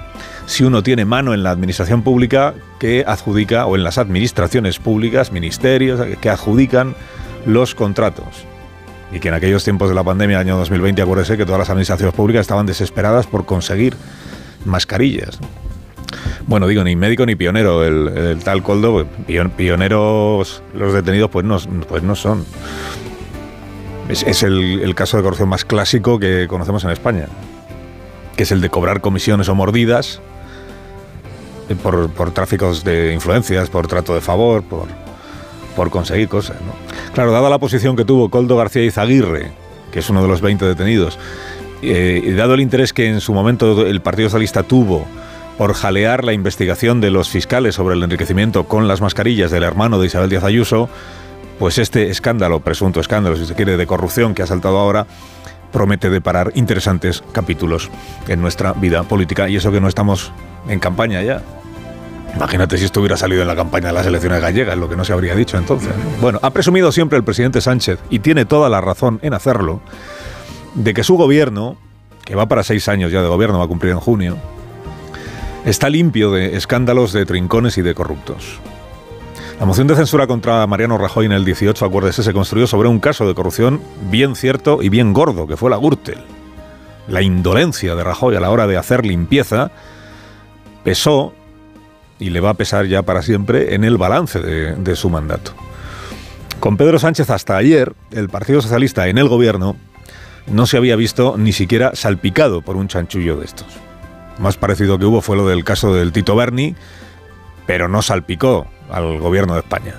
si 0.46 0.64
uno 0.66 0.84
tiene 0.84 1.06
mano 1.06 1.34
en 1.34 1.44
la 1.44 1.52
administración 1.52 2.02
pública 2.04 2.54
que 2.80 3.06
adjudica, 3.08 3.66
o 3.66 3.76
en 3.78 3.84
las 3.86 3.98
administraciones 3.98 4.80
públicas, 4.80 5.32
ministerios, 5.32 6.02
que 6.20 6.30
adjudican 6.30 6.96
los 7.46 7.76
contratos. 7.76 8.26
Y 9.14 9.20
que 9.20 9.28
en 9.30 9.36
aquellos 9.36 9.64
tiempos 9.64 9.88
de 9.90 9.96
la 9.96 10.04
pandemia, 10.04 10.40
año 10.40 10.58
2020, 10.58 11.02
acuérdese 11.02 11.38
que 11.38 11.46
todas 11.46 11.60
las 11.60 11.70
administraciones 11.70 12.14
públicas 12.16 12.42
estaban 12.42 12.66
desesperadas 12.66 13.28
por 13.28 13.46
conseguir 13.46 13.96
mascarillas. 14.66 15.40
Bueno, 16.48 16.68
digo, 16.68 16.84
ni 16.84 16.96
médico 16.96 17.26
ni 17.26 17.36
pionero, 17.36 17.84
el, 17.86 18.40
tal 18.44 18.64
Coldo, 18.64 19.06
pion- 19.28 19.52
pioneros 19.52 20.62
los 20.74 20.94
detenidos 20.94 21.30
pues 21.30 21.46
no, 21.46 21.58
pues 21.88 22.04
no 22.04 22.16
son. 22.16 22.44
Es, 24.10 24.44
el, 24.44 24.94
caso 24.96 25.18
de 25.18 25.24
corrupción 25.24 25.50
más 25.50 25.66
clásico 25.66 26.20
que 26.20 26.48
conocemos 26.48 26.84
en 26.84 26.92
España, 26.92 27.28
que 28.36 28.44
es 28.44 28.52
el 28.52 28.62
de 28.62 28.70
cobrar 28.70 29.02
comisiones 29.02 29.48
o 29.48 29.56
mordidas 29.56 30.22
eh, 31.70 31.76
por, 31.76 32.32
tráficos 32.32 32.84
de 32.84 33.14
influencias, 33.14 33.70
por 33.70 33.88
trato 33.88 34.14
de 34.14 34.22
favor, 34.22 34.64
por, 34.64 35.90
conseguir 35.90 36.28
cosas. 36.28 36.58
Claro, 37.14 37.32
dada 37.32 37.50
la 37.50 37.60
posición 37.60 37.96
que 37.96 38.06
tuvo 38.06 38.30
Coldo 38.30 38.58
García 38.58 38.84
Izaguirre, 38.84 39.52
que 39.92 40.00
es 40.00 40.10
uno 40.10 40.22
de 40.22 40.28
los 40.28 40.42
20 40.42 40.66
detenidos, 40.66 41.18
eh, 41.82 42.22
y 42.24 42.32
dado 42.32 42.54
el 42.54 42.62
interés 42.62 42.94
que 42.94 43.08
en 43.08 43.22
su 43.22 43.34
momento 43.34 43.86
el 43.86 44.02
Partido 44.02 44.30
Socialista 44.30 44.64
tuvo 44.64 45.06
por 45.58 45.74
jalear 45.74 46.24
la 46.24 46.34
investigación 46.34 47.02
de 47.02 47.10
los 47.10 47.30
fiscales 47.30 47.76
sobre 47.76 47.96
el 47.96 48.04
enriquecimiento 48.04 48.66
con 48.66 48.88
las 48.88 49.02
mascarillas 49.02 49.52
del 49.52 49.64
hermano 49.64 50.00
de 50.00 50.08
Isabel 50.08 50.30
Díaz 50.30 50.44
Ayuso, 50.44 50.90
pues 51.60 51.78
este 51.78 52.10
escándalo, 52.10 52.60
presunto 52.60 53.00
escándalo, 53.00 53.36
si 53.36 53.46
se 53.46 53.56
quiere, 53.56 53.78
de 53.78 53.88
corrupción 53.88 54.34
que 54.34 54.44
ha 54.44 54.48
saltado 54.48 54.78
ahora, 54.78 55.08
promete 55.72 56.10
deparar 56.10 56.52
interesantes 56.56 57.24
capítulos 57.32 57.90
en 58.28 58.42
nuestra 58.42 58.74
vida 58.74 59.04
política. 59.04 59.50
Y 59.50 59.56
eso 59.56 59.72
que 59.72 59.82
no 59.82 59.88
estamos 59.88 60.32
en 60.68 60.80
campaña 60.80 61.22
ya. 61.22 61.42
Imagínate 62.36 62.78
si 62.78 62.86
esto 62.86 63.00
hubiera 63.00 63.18
salido 63.18 63.42
en 63.42 63.48
la 63.48 63.56
campaña 63.56 63.88
de 63.88 63.94
las 63.94 64.08
elecciones 64.08 64.42
gallegas, 64.42 64.78
lo 64.78 64.90
que 64.90 64.96
no 64.96 65.06
se 65.06 65.14
habría 65.14 65.36
dicho 65.36 65.58
entonces. 65.58 65.92
Bueno, 66.20 66.40
ha 66.42 66.50
presumido 66.50 66.92
siempre 66.92 67.18
el 67.18 67.24
presidente 67.24 67.62
Sánchez, 67.62 68.00
y 68.10 68.20
tiene 68.20 68.46
toda 68.46 68.70
la 68.70 68.82
razón 68.82 69.20
en 69.22 69.34
hacerlo, 69.34 69.82
de 70.74 70.94
que 70.94 71.04
su 71.04 71.16
gobierno, 71.16 71.78
que 72.26 72.36
va 72.36 72.48
para 72.48 72.64
seis 72.64 72.88
años 72.88 73.12
ya 73.12 73.22
de 73.22 73.28
gobierno, 73.28 73.60
va 73.60 73.66
a 73.66 73.68
cumplir 73.68 73.92
en 73.92 74.00
junio, 74.00 74.38
está 75.64 75.90
limpio 75.90 76.32
de 76.32 76.58
escándalos 76.58 77.14
de 77.14 77.26
trincones 77.26 77.78
y 77.78 77.84
de 77.84 77.94
corruptos. 77.94 78.60
La 79.60 79.66
moción 79.66 79.88
de 79.88 79.96
censura 79.96 80.28
contra 80.28 80.66
Mariano 80.68 80.98
Rajoy 80.98 81.26
en 81.26 81.32
el 81.32 81.46
18, 81.46 81.86
acuérdese, 81.86 82.24
se 82.24 82.34
construyó 82.34 82.68
sobre 82.68 82.90
un 82.90 83.00
caso 83.00 83.28
de 83.28 83.36
corrupción 83.36 83.82
bien 84.10 84.36
cierto 84.36 84.82
y 84.82 84.90
bien 84.90 85.14
gordo, 85.14 85.48
que 85.48 85.58
fue 85.58 85.70
la 85.70 85.78
Gürtel. 85.78 86.18
La 87.08 87.22
indolencia 87.22 87.96
de 87.96 88.04
Rajoy 88.04 88.36
a 88.36 88.40
la 88.40 88.50
hora 88.50 88.68
de 88.68 88.78
hacer 88.78 89.06
limpieza 89.06 89.72
pesó 90.84 91.34
y 92.20 92.30
le 92.30 92.40
va 92.40 92.52
a 92.52 92.54
pesar 92.56 92.88
ya 92.88 93.04
para 93.04 93.22
siempre 93.22 93.76
en 93.76 93.84
el 93.84 93.98
balance 93.98 94.40
de, 94.40 94.96
su 94.96 95.10
mandato. 95.10 95.54
Con 96.60 96.78
Pedro 96.78 97.00
Sánchez 97.00 97.30
hasta 97.30 97.58
ayer, 97.58 97.94
el 98.12 98.30
Partido 98.30 98.62
Socialista 98.62 99.08
en 99.08 99.18
el 99.18 99.28
gobierno 99.28 99.76
no 100.48 100.66
se 100.66 100.78
había 100.78 100.96
visto 100.96 101.36
ni 101.38 101.54
siquiera 101.54 101.92
salpicado 101.96 102.62
por 102.62 102.76
un 102.76 102.88
chanchullo 102.88 103.38
de 103.38 103.46
estos. 103.46 103.68
Más 104.40 104.58
parecido 104.58 104.98
que 104.98 105.06
hubo 105.06 105.22
fue 105.22 105.36
lo 105.36 105.48
del 105.48 105.64
caso 105.64 105.94
del 105.94 106.12
Tito 106.12 106.36
Berni, 106.36 106.76
pero 107.66 107.88
no 107.88 108.02
salpicó 108.02 108.68
al 108.92 109.20
gobierno 109.20 109.54
de 109.54 109.60
España. 109.60 109.96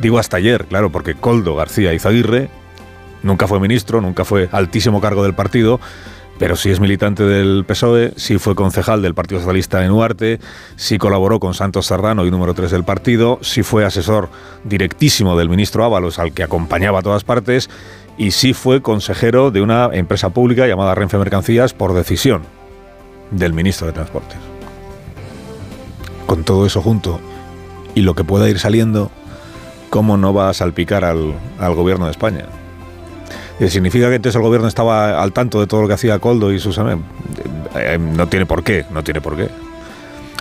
Digo 0.00 0.18
hasta 0.18 0.36
ayer, 0.36 0.66
claro, 0.66 0.90
porque 0.90 1.14
Coldo 1.14 1.54
García 1.54 1.94
Izaguirre 1.94 2.50
nunca 3.22 3.46
fue 3.46 3.60
ministro, 3.60 4.00
nunca 4.00 4.24
fue 4.24 4.48
altísimo 4.52 5.00
cargo 5.00 5.22
del 5.22 5.34
partido, 5.34 5.80
pero 6.38 6.54
sí 6.56 6.70
es 6.70 6.80
militante 6.80 7.22
del 7.22 7.64
PSOE, 7.66 8.12
sí 8.16 8.38
fue 8.38 8.54
concejal 8.54 9.00
del 9.00 9.14
Partido 9.14 9.40
Socialista 9.40 9.84
en 9.84 9.92
Huarte, 9.92 10.38
sí 10.76 10.98
colaboró 10.98 11.40
con 11.40 11.54
Santos 11.54 11.86
Sardano 11.86 12.26
y 12.26 12.30
número 12.30 12.54
3 12.54 12.70
del 12.70 12.84
partido, 12.84 13.38
sí 13.40 13.62
fue 13.62 13.84
asesor 13.84 14.28
directísimo 14.64 15.36
del 15.36 15.48
ministro 15.48 15.84
Ábalos, 15.84 16.18
al 16.18 16.32
que 16.32 16.42
acompañaba 16.42 17.00
a 17.00 17.02
todas 17.02 17.24
partes, 17.24 17.70
y 18.18 18.30
sí 18.30 18.52
fue 18.52 18.82
consejero 18.82 19.50
de 19.50 19.62
una 19.62 19.90
empresa 19.92 20.30
pública 20.30 20.66
llamada 20.66 20.94
Renfe 20.94 21.18
Mercancías 21.18 21.72
por 21.72 21.94
decisión 21.94 22.42
del 23.30 23.52
ministro 23.52 23.86
de 23.86 23.92
Transportes. 23.94 24.55
Con 26.26 26.44
todo 26.44 26.66
eso 26.66 26.82
junto 26.82 27.20
y 27.94 28.02
lo 28.02 28.14
que 28.14 28.24
pueda 28.24 28.48
ir 28.48 28.58
saliendo, 28.58 29.10
¿cómo 29.90 30.16
no 30.16 30.34
va 30.34 30.50
a 30.50 30.54
salpicar 30.54 31.04
al, 31.04 31.34
al 31.58 31.74
gobierno 31.74 32.04
de 32.04 32.10
España? 32.10 32.44
Eh, 33.58 33.70
¿Significa 33.70 34.10
que 34.10 34.16
entonces 34.16 34.36
el 34.36 34.42
gobierno 34.42 34.68
estaba 34.68 35.22
al 35.22 35.32
tanto 35.32 35.60
de 35.60 35.66
todo 35.66 35.82
lo 35.82 35.88
que 35.88 35.94
hacía 35.94 36.18
Coldo 36.18 36.52
y 36.52 36.58
sus... 36.58 36.76
Eh, 36.76 36.82
eh, 37.74 37.98
no 37.98 38.28
tiene 38.28 38.44
por 38.44 38.62
qué, 38.62 38.84
no 38.90 39.02
tiene 39.02 39.22
por 39.22 39.36
qué. 39.36 39.48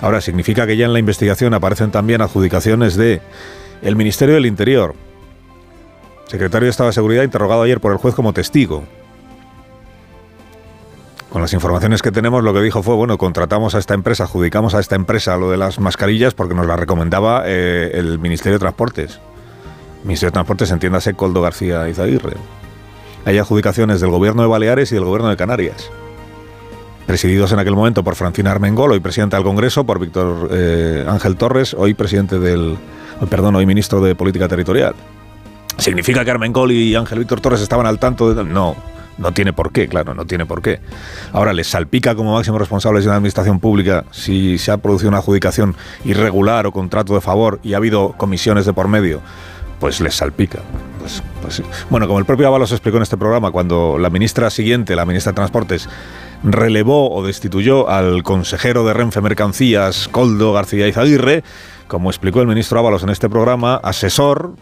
Ahora, 0.01 0.19
significa 0.19 0.67
que 0.67 0.75
ya 0.75 0.85
en 0.85 0.93
la 0.93 0.99
investigación 0.99 1.53
aparecen 1.53 1.91
también 1.91 2.21
adjudicaciones 2.21 2.95
de 2.95 3.21
el 3.81 3.95
Ministerio 3.95 4.35
del 4.35 4.45
Interior, 4.45 4.93
secretario 6.27 6.65
de 6.65 6.71
Estado 6.71 6.89
de 6.89 6.93
Seguridad 6.93 7.23
interrogado 7.23 7.61
ayer 7.61 7.79
por 7.79 7.93
el 7.93 7.97
juez 7.97 8.13
como 8.13 8.33
testigo. 8.33 8.83
Con 11.35 11.41
las 11.41 11.51
informaciones 11.51 12.01
que 12.01 12.13
tenemos, 12.13 12.45
lo 12.45 12.53
que 12.53 12.61
dijo 12.61 12.81
fue, 12.81 12.95
bueno, 12.95 13.17
contratamos 13.17 13.75
a 13.75 13.79
esta 13.79 13.93
empresa, 13.93 14.23
adjudicamos 14.23 14.73
a 14.73 14.79
esta 14.79 14.95
empresa 14.95 15.35
lo 15.35 15.51
de 15.51 15.57
las 15.57 15.81
mascarillas 15.81 16.33
porque 16.33 16.55
nos 16.55 16.65
la 16.65 16.77
recomendaba 16.77 17.43
eh, 17.45 17.91
el 17.93 18.19
Ministerio 18.19 18.53
de 18.53 18.59
Transportes. 18.59 19.19
Ministerio 20.05 20.29
de 20.29 20.35
Transportes, 20.35 20.71
entiéndase, 20.71 21.13
Coldo 21.13 21.41
García 21.41 21.89
Izaguirre. 21.89 22.37
Hay 23.25 23.37
adjudicaciones 23.37 23.99
del 23.99 24.11
gobierno 24.11 24.43
de 24.43 24.47
Baleares 24.47 24.93
y 24.93 24.95
del 24.95 25.03
gobierno 25.03 25.27
de 25.27 25.35
Canarias. 25.35 25.91
Presididos 27.05 27.51
en 27.51 27.59
aquel 27.59 27.75
momento 27.75 28.01
por 28.01 28.15
Francina 28.15 28.51
Armengol, 28.51 28.93
hoy 28.93 29.01
presidente 29.01 29.35
del 29.35 29.43
Congreso, 29.43 29.85
por 29.85 29.99
Víctor 29.99 30.47
eh, 30.53 31.05
Ángel 31.05 31.35
Torres, 31.35 31.73
hoy 31.73 31.95
presidente 31.95 32.39
del. 32.39 32.77
Perdón, 33.29 33.55
hoy 33.57 33.65
ministro 33.65 33.99
de 33.99 34.15
Política 34.15 34.47
Territorial. 34.47 34.95
¿Significa 35.79 36.23
que 36.23 36.31
Armengol 36.31 36.71
y 36.71 36.95
Ángel 36.95 37.19
Víctor 37.19 37.41
Torres 37.41 37.59
estaban 37.59 37.87
al 37.87 37.99
tanto 37.99 38.33
de.? 38.33 38.41
No, 38.45 38.77
no 39.17 39.31
tiene 39.31 39.53
por 39.53 39.71
qué, 39.71 39.87
claro, 39.87 40.13
no 40.13 40.25
tiene 40.25 40.45
por 40.45 40.61
qué. 40.61 40.79
Ahora, 41.31 41.53
¿les 41.53 41.67
salpica 41.67 42.15
como 42.15 42.33
máximos 42.33 42.59
responsables 42.59 43.03
de 43.03 43.09
una 43.09 43.17
administración 43.17 43.59
pública 43.59 44.05
si 44.11 44.57
se 44.57 44.71
ha 44.71 44.77
producido 44.77 45.09
una 45.09 45.19
adjudicación 45.19 45.75
irregular 46.03 46.65
o 46.65 46.71
contrato 46.71 47.13
de 47.15 47.21
favor 47.21 47.59
y 47.63 47.73
ha 47.73 47.77
habido 47.77 48.13
comisiones 48.13 48.65
de 48.65 48.73
por 48.73 48.87
medio? 48.87 49.21
Pues 49.79 49.99
les 49.99 50.15
salpica. 50.15 50.59
Pues, 50.99 51.21
pues, 51.41 51.61
bueno, 51.89 52.07
como 52.07 52.19
el 52.19 52.25
propio 52.25 52.47
Ábalos 52.47 52.71
explicó 52.71 52.97
en 52.97 53.03
este 53.03 53.17
programa, 53.17 53.51
cuando 53.51 53.97
la 53.99 54.09
ministra 54.09 54.49
siguiente, 54.49 54.95
la 54.95 55.05
ministra 55.05 55.31
de 55.31 55.35
Transportes, 55.35 55.89
relevó 56.43 57.11
o 57.11 57.25
destituyó 57.25 57.89
al 57.89 58.23
consejero 58.23 58.85
de 58.85 58.93
Renfe 58.93 59.21
Mercancías, 59.21 60.07
Coldo 60.07 60.53
García 60.53 60.87
Izaguirre, 60.87 61.43
como 61.87 62.09
explicó 62.09 62.41
el 62.41 62.47
ministro 62.47 62.79
Ábalos 62.79 63.03
en 63.03 63.09
este 63.09 63.29
programa, 63.29 63.75
asesor 63.83 64.55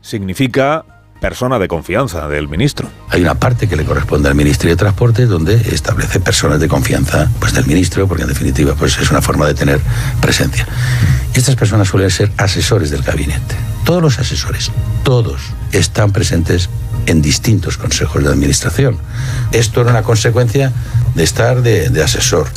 significa 0.00 0.84
persona 1.24 1.58
de 1.58 1.68
confianza 1.68 2.28
del 2.28 2.48
ministro. 2.48 2.86
Hay 3.08 3.22
una 3.22 3.34
parte 3.34 3.66
que 3.66 3.76
le 3.76 3.86
corresponde 3.86 4.28
al 4.28 4.34
Ministerio 4.34 4.74
de 4.74 4.78
Transporte 4.78 5.24
donde 5.24 5.54
establece 5.54 6.20
personas 6.20 6.60
de 6.60 6.68
confianza 6.68 7.30
pues, 7.40 7.54
del 7.54 7.64
ministro, 7.64 8.06
porque 8.06 8.24
en 8.24 8.28
definitiva 8.28 8.74
pues, 8.74 8.98
es 8.98 9.10
una 9.10 9.22
forma 9.22 9.46
de 9.46 9.54
tener 9.54 9.80
presencia. 10.20 10.66
Estas 11.32 11.56
personas 11.56 11.88
suelen 11.88 12.10
ser 12.10 12.30
asesores 12.36 12.90
del 12.90 13.00
gabinete. 13.00 13.54
Todos 13.86 14.02
los 14.02 14.18
asesores, 14.18 14.70
todos 15.02 15.40
están 15.72 16.12
presentes 16.12 16.68
en 17.06 17.22
distintos 17.22 17.78
consejos 17.78 18.22
de 18.22 18.28
administración. 18.28 18.98
Esto 19.50 19.80
era 19.80 19.92
una 19.92 20.02
consecuencia 20.02 20.72
de 21.14 21.24
estar 21.24 21.62
de 21.62 22.02
asesor. 22.02 22.48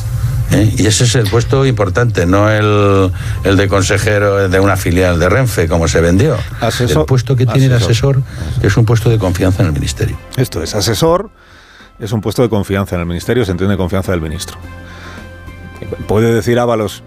¿Eh? 0.51 0.73
Y 0.77 0.85
ese 0.85 1.05
es 1.05 1.15
el 1.15 1.29
puesto 1.29 1.65
importante, 1.65 2.25
no 2.25 2.49
el, 2.49 3.11
el, 3.43 3.57
de 3.57 3.67
consejero 3.67 4.49
de 4.49 4.59
una 4.59 4.77
filial 4.77 5.19
de 5.19 5.29
Renfe, 5.29 5.67
como 5.67 5.87
se 5.87 6.01
vendió. 6.01 6.37
Asesor, 6.61 7.01
el 7.01 7.05
puesto 7.05 7.35
que 7.35 7.45
tiene 7.45 7.73
asesor. 7.73 8.17
el 8.17 8.23
asesor 8.23 8.65
es 8.65 8.77
un 8.77 8.85
puesto 8.85 9.09
de 9.09 9.17
confianza 9.17 9.61
en 9.63 9.67
el 9.67 9.73
ministerio. 9.73 10.17
Esto 10.35 10.61
es, 10.61 10.75
asesor 10.75 11.29
es 11.99 12.11
un 12.11 12.21
puesto 12.21 12.41
de 12.41 12.49
confianza 12.49 12.95
en 12.95 13.01
el 13.01 13.07
ministerio, 13.07 13.45
se 13.45 13.51
entiende 13.51 13.77
confianza 13.77 14.11
del 14.11 14.21
ministro. 14.21 14.57
Puede 16.07 16.33
decir 16.33 16.59
Ábalos, 16.59 17.03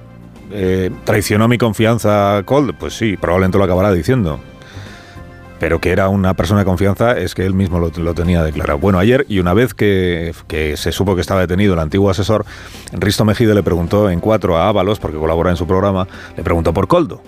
eh, 0.52 0.90
traicionó 1.04 1.48
mi 1.48 1.58
confianza 1.58 2.42
Cold, 2.44 2.74
pues 2.78 2.94
sí, 2.94 3.16
probablemente 3.16 3.58
lo 3.58 3.64
acabará 3.64 3.92
diciendo 3.92 4.40
pero 5.60 5.78
que 5.78 5.90
era 5.90 6.08
una 6.08 6.34
persona 6.34 6.60
de 6.60 6.64
confianza 6.64 7.16
es 7.16 7.34
que 7.34 7.44
él 7.44 7.54
mismo 7.54 7.78
lo, 7.78 8.14
tenía 8.14 8.42
declarado. 8.42 8.78
Bueno, 8.78 8.98
ayer 8.98 9.26
y 9.28 9.38
una 9.38 9.54
vez 9.54 9.74
que, 9.74 10.34
que, 10.48 10.76
se 10.78 10.90
supo 10.90 11.14
que 11.14 11.20
estaba 11.20 11.42
detenido 11.42 11.74
el 11.74 11.78
antiguo 11.80 12.10
asesor, 12.10 12.46
Risto 12.92 13.24
Mejide 13.26 13.54
le 13.54 13.62
preguntó 13.62 14.10
en 14.10 14.20
cuatro 14.20 14.56
a 14.56 14.68
Ábalos, 14.68 14.98
porque 14.98 15.18
colabora 15.18 15.50
en 15.50 15.56
su 15.56 15.66
programa, 15.66 16.08
le 16.36 16.42
preguntó 16.42 16.72
por 16.72 16.88
Coldo. 16.88 17.22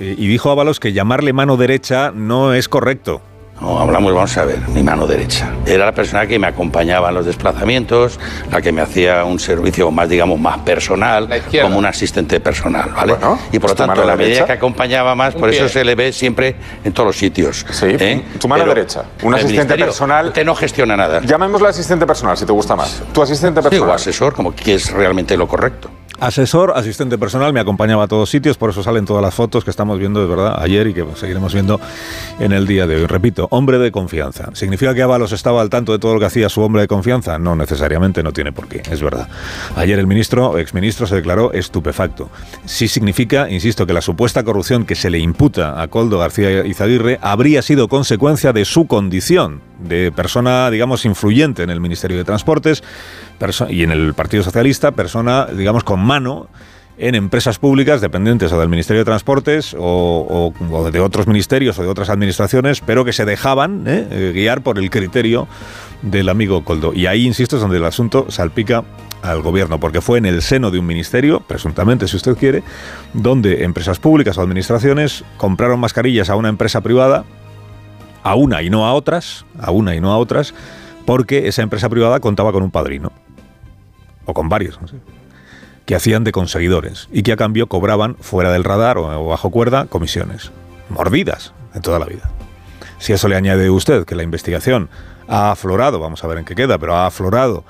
Y, 0.00 0.04
y 0.04 0.26
dijo 0.28 0.50
Ábalos 0.50 0.80
que 0.80 0.94
llamarle 0.94 1.34
mano 1.34 1.58
derecha 1.58 2.10
no 2.10 2.54
es 2.54 2.68
correcto. 2.70 3.20
No, 3.60 3.78
hablamos, 3.78 4.12
vamos 4.12 4.36
a 4.36 4.44
ver, 4.44 4.58
mi 4.68 4.82
mano 4.82 5.06
derecha. 5.06 5.52
Era 5.66 5.84
la 5.86 5.92
persona 5.92 6.26
que 6.26 6.38
me 6.38 6.48
acompañaba 6.48 7.10
en 7.10 7.14
los 7.14 7.26
desplazamientos, 7.26 8.18
la 8.50 8.60
que 8.60 8.72
me 8.72 8.80
hacía 8.80 9.24
un 9.24 9.38
servicio 9.38 9.90
más, 9.90 10.08
digamos, 10.08 10.40
más 10.40 10.58
personal, 10.58 11.28
como 11.60 11.78
un 11.78 11.86
asistente 11.86 12.40
personal, 12.40 12.90
¿vale? 12.90 13.12
Bueno, 13.14 13.38
y 13.52 13.58
por 13.58 13.70
lo 13.70 13.76
tanto, 13.76 14.00
en 14.00 14.08
la 14.08 14.16
medida 14.16 14.46
que 14.46 14.52
acompañaba 14.52 15.14
más, 15.14 15.34
por 15.34 15.48
eso 15.48 15.68
se 15.68 15.84
le 15.84 15.94
ve 15.94 16.12
siempre 16.12 16.56
en 16.82 16.92
todos 16.92 17.08
los 17.08 17.16
sitios. 17.16 17.64
Sí, 17.70 17.86
¿eh? 17.86 18.24
tu 18.40 18.48
mano 18.48 18.64
Pero 18.64 18.74
derecha. 18.74 19.04
Un 19.22 19.34
asistente 19.34 19.76
personal. 19.76 20.28
Usted 20.28 20.44
no 20.44 20.54
gestiona 20.54 20.96
nada. 20.96 21.20
Llamémoslo 21.20 21.68
asistente 21.68 22.06
personal, 22.06 22.36
si 22.36 22.44
te 22.44 22.52
gusta 22.52 22.74
más. 22.74 23.02
Tu 23.12 23.22
asistente 23.22 23.62
personal. 23.62 23.88
Sí, 23.88 23.92
o 23.92 23.94
asesor, 23.94 24.34
como 24.34 24.54
que 24.54 24.74
es 24.74 24.90
realmente 24.90 25.36
lo 25.36 25.46
correcto. 25.46 25.88
Asesor, 26.22 26.74
asistente 26.76 27.18
personal, 27.18 27.52
me 27.52 27.58
acompañaba 27.58 28.04
a 28.04 28.06
todos 28.06 28.30
sitios, 28.30 28.56
por 28.56 28.70
eso 28.70 28.84
salen 28.84 29.04
todas 29.04 29.20
las 29.20 29.34
fotos 29.34 29.64
que 29.64 29.70
estamos 29.70 29.98
viendo 29.98 30.20
de 30.20 30.28
verdad 30.28 30.54
ayer 30.62 30.86
y 30.86 30.94
que 30.94 31.04
seguiremos 31.16 31.52
viendo 31.52 31.80
en 32.38 32.52
el 32.52 32.64
día 32.64 32.86
de 32.86 32.94
hoy. 32.94 33.06
Repito, 33.06 33.48
hombre 33.50 33.78
de 33.78 33.90
confianza. 33.90 34.50
¿Significa 34.52 34.94
que 34.94 35.02
Ábalos 35.02 35.32
estaba 35.32 35.60
al 35.60 35.68
tanto 35.68 35.90
de 35.90 35.98
todo 35.98 36.14
lo 36.14 36.20
que 36.20 36.26
hacía 36.26 36.48
su 36.48 36.60
hombre 36.60 36.82
de 36.82 36.86
confianza? 36.86 37.40
No 37.40 37.56
necesariamente, 37.56 38.22
no 38.22 38.32
tiene 38.32 38.52
por 38.52 38.68
qué, 38.68 38.82
es 38.88 39.02
verdad. 39.02 39.26
Ayer 39.74 39.98
el 39.98 40.06
ministro, 40.06 40.58
exministro, 40.58 41.08
se 41.08 41.16
declaró 41.16 41.52
estupefacto. 41.52 42.30
Sí 42.66 42.86
significa, 42.86 43.50
insisto, 43.50 43.84
que 43.84 43.92
la 43.92 44.00
supuesta 44.00 44.44
corrupción 44.44 44.84
que 44.84 44.94
se 44.94 45.10
le 45.10 45.18
imputa 45.18 45.82
a 45.82 45.88
Coldo 45.88 46.20
García 46.20 46.64
Izaguirre 46.64 47.18
habría 47.20 47.62
sido 47.62 47.88
consecuencia 47.88 48.52
de 48.52 48.64
su 48.64 48.86
condición 48.86 49.60
de 49.80 50.12
persona, 50.12 50.70
digamos, 50.70 51.04
influyente 51.04 51.64
en 51.64 51.70
el 51.70 51.80
Ministerio 51.80 52.16
de 52.16 52.22
Transportes 52.22 52.84
y 53.68 53.82
en 53.82 53.90
el 53.90 54.14
Partido 54.14 54.44
Socialista, 54.44 54.92
persona, 54.92 55.46
digamos, 55.46 55.82
con 55.82 55.98
mano 56.12 56.48
en 56.98 57.14
empresas 57.14 57.58
públicas 57.58 58.02
dependientes 58.02 58.52
o 58.52 58.60
del 58.60 58.68
Ministerio 58.68 59.00
de 59.00 59.06
Transportes 59.06 59.74
o, 59.78 60.52
de 60.92 61.00
otros 61.00 61.26
ministerios 61.26 61.78
o 61.78 61.82
de 61.82 61.88
otras 61.88 62.10
administraciones, 62.10 62.82
pero 62.82 63.04
que 63.06 63.14
se 63.14 63.24
dejaban 63.24 63.84
¿eh? 63.86 64.32
guiar 64.34 64.62
por 64.62 64.78
el 64.78 64.90
criterio 64.90 65.48
del 66.02 66.28
amigo 66.28 66.64
Coldo. 66.64 66.92
Y 66.92 67.06
ahí, 67.06 67.26
insisto, 67.26 67.56
es 67.56 67.62
donde 67.62 67.78
el 67.78 67.84
asunto 67.84 68.26
salpica 68.28 68.84
al 69.22 69.40
gobierno, 69.40 69.80
porque 69.80 70.02
fue 70.02 70.18
en 70.18 70.26
el 70.26 70.42
seno 70.42 70.70
de 70.70 70.80
un 70.80 70.86
ministerio, 70.86 71.40
presuntamente 71.40 72.08
si 72.08 72.16
usted 72.16 72.36
quiere, 72.36 72.62
donde 73.14 73.64
empresas 73.64 73.98
públicas 73.98 74.36
o 74.36 74.42
administraciones 74.42 75.24
compraron 75.38 75.80
mascarillas 75.80 76.28
a 76.28 76.36
una 76.36 76.50
empresa 76.50 76.82
privada, 76.82 77.24
a 78.22 78.34
una 78.34 78.62
y 78.62 78.68
no 78.68 78.84
a 78.84 78.92
otras, 78.92 79.46
a 79.58 79.70
una 79.70 79.94
y 79.94 80.00
no 80.00 80.12
a 80.12 80.18
otras, 80.18 80.52
porque 81.06 81.48
esa 81.48 81.62
empresa 81.62 81.88
privada 81.88 82.20
contaba 82.20 82.52
con 82.52 82.62
un 82.62 82.70
padrino, 82.70 83.12
o 84.26 84.34
con 84.34 84.48
varios, 84.48 84.80
no 84.80 84.88
sé 84.88 84.96
que 85.92 85.96
hacían 85.96 86.24
de 86.24 86.32
conseguidores 86.32 87.06
y 87.12 87.22
que 87.22 87.32
a 87.32 87.36
cambio 87.36 87.66
cobraban 87.66 88.16
fuera 88.18 88.50
del 88.50 88.64
radar 88.64 88.96
o 88.96 89.26
bajo 89.26 89.50
cuerda 89.50 89.84
comisiones. 89.84 90.50
Mordidas 90.88 91.52
en 91.74 91.82
toda 91.82 91.98
la 91.98 92.06
vida. 92.06 92.30
Si 92.98 93.12
a 93.12 93.16
eso 93.16 93.28
le 93.28 93.36
añade 93.36 93.68
usted 93.68 94.06
que 94.06 94.14
la 94.14 94.22
investigación 94.22 94.88
ha 95.28 95.50
aflorado, 95.50 96.00
vamos 96.00 96.24
a 96.24 96.28
ver 96.28 96.38
en 96.38 96.46
qué 96.46 96.54
queda, 96.54 96.78
pero 96.78 96.96
ha 96.96 97.04
aflorado 97.04 97.64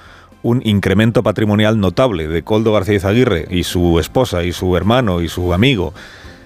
un 0.45 0.63
incremento 0.65 1.25
patrimonial 1.25 1.81
notable 1.81 2.29
de 2.29 2.45
Coldo 2.45 2.73
García 2.73 3.01
Aguirre 3.03 3.49
y 3.51 3.65
su 3.65 3.99
esposa 3.99 4.45
y 4.45 4.53
su 4.53 4.77
hermano 4.77 5.21
y 5.21 5.29
su 5.29 5.53
amigo 5.53 5.93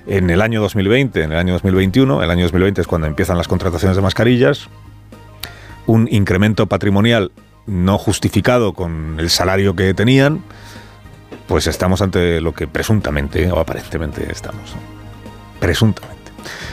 en 0.07 0.31
el 0.31 0.40
año 0.40 0.62
2020, 0.62 1.24
en 1.24 1.32
el 1.32 1.39
año 1.39 1.53
2021, 1.53 2.23
el 2.23 2.31
año 2.31 2.44
2020 2.44 2.81
es 2.81 2.86
cuando 2.86 3.07
empiezan 3.07 3.36
las 3.36 3.48
contrataciones 3.48 3.97
de 3.97 4.03
mascarillas, 4.03 4.70
un 5.85 6.09
incremento 6.11 6.69
patrimonial 6.69 7.32
no 7.66 7.98
justificado 7.98 8.73
con 8.73 9.16
el 9.19 9.28
salario 9.28 9.77
que 9.77 9.93
tenían, 9.93 10.43
pues 11.47 11.66
estamos 11.66 12.02
ante 12.02 12.40
lo 12.40 12.52
que 12.52 12.66
presuntamente 12.66 13.51
o 13.51 13.59
aparentemente 13.59 14.31
estamos. 14.31 14.74
Presuntamente. 15.60 16.16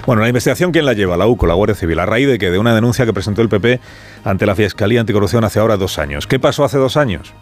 Bueno, 0.05 0.21
la 0.21 0.27
investigación, 0.27 0.71
¿quién 0.71 0.85
la 0.85 0.93
lleva? 0.93 1.17
La 1.17 1.27
UCO, 1.27 1.47
la 1.47 1.53
Guardia 1.53 1.75
Civil, 1.75 1.99
a 1.99 2.05
raíz 2.05 2.27
de 2.27 2.37
que 2.37 2.51
de 2.51 2.59
una 2.59 2.75
denuncia 2.75 3.05
que 3.05 3.13
presentó 3.13 3.41
el 3.41 3.49
PP 3.49 3.79
ante 4.23 4.45
la 4.45 4.55
Fiscalía 4.55 4.99
Anticorrupción 4.99 5.43
hace 5.43 5.59
ahora 5.59 5.77
dos 5.77 5.99
años. 5.99 6.27
¿Qué 6.27 6.39
pasó 6.39 6.63
hace 6.63 6.77
dos 6.77 6.97
años? 6.97 7.33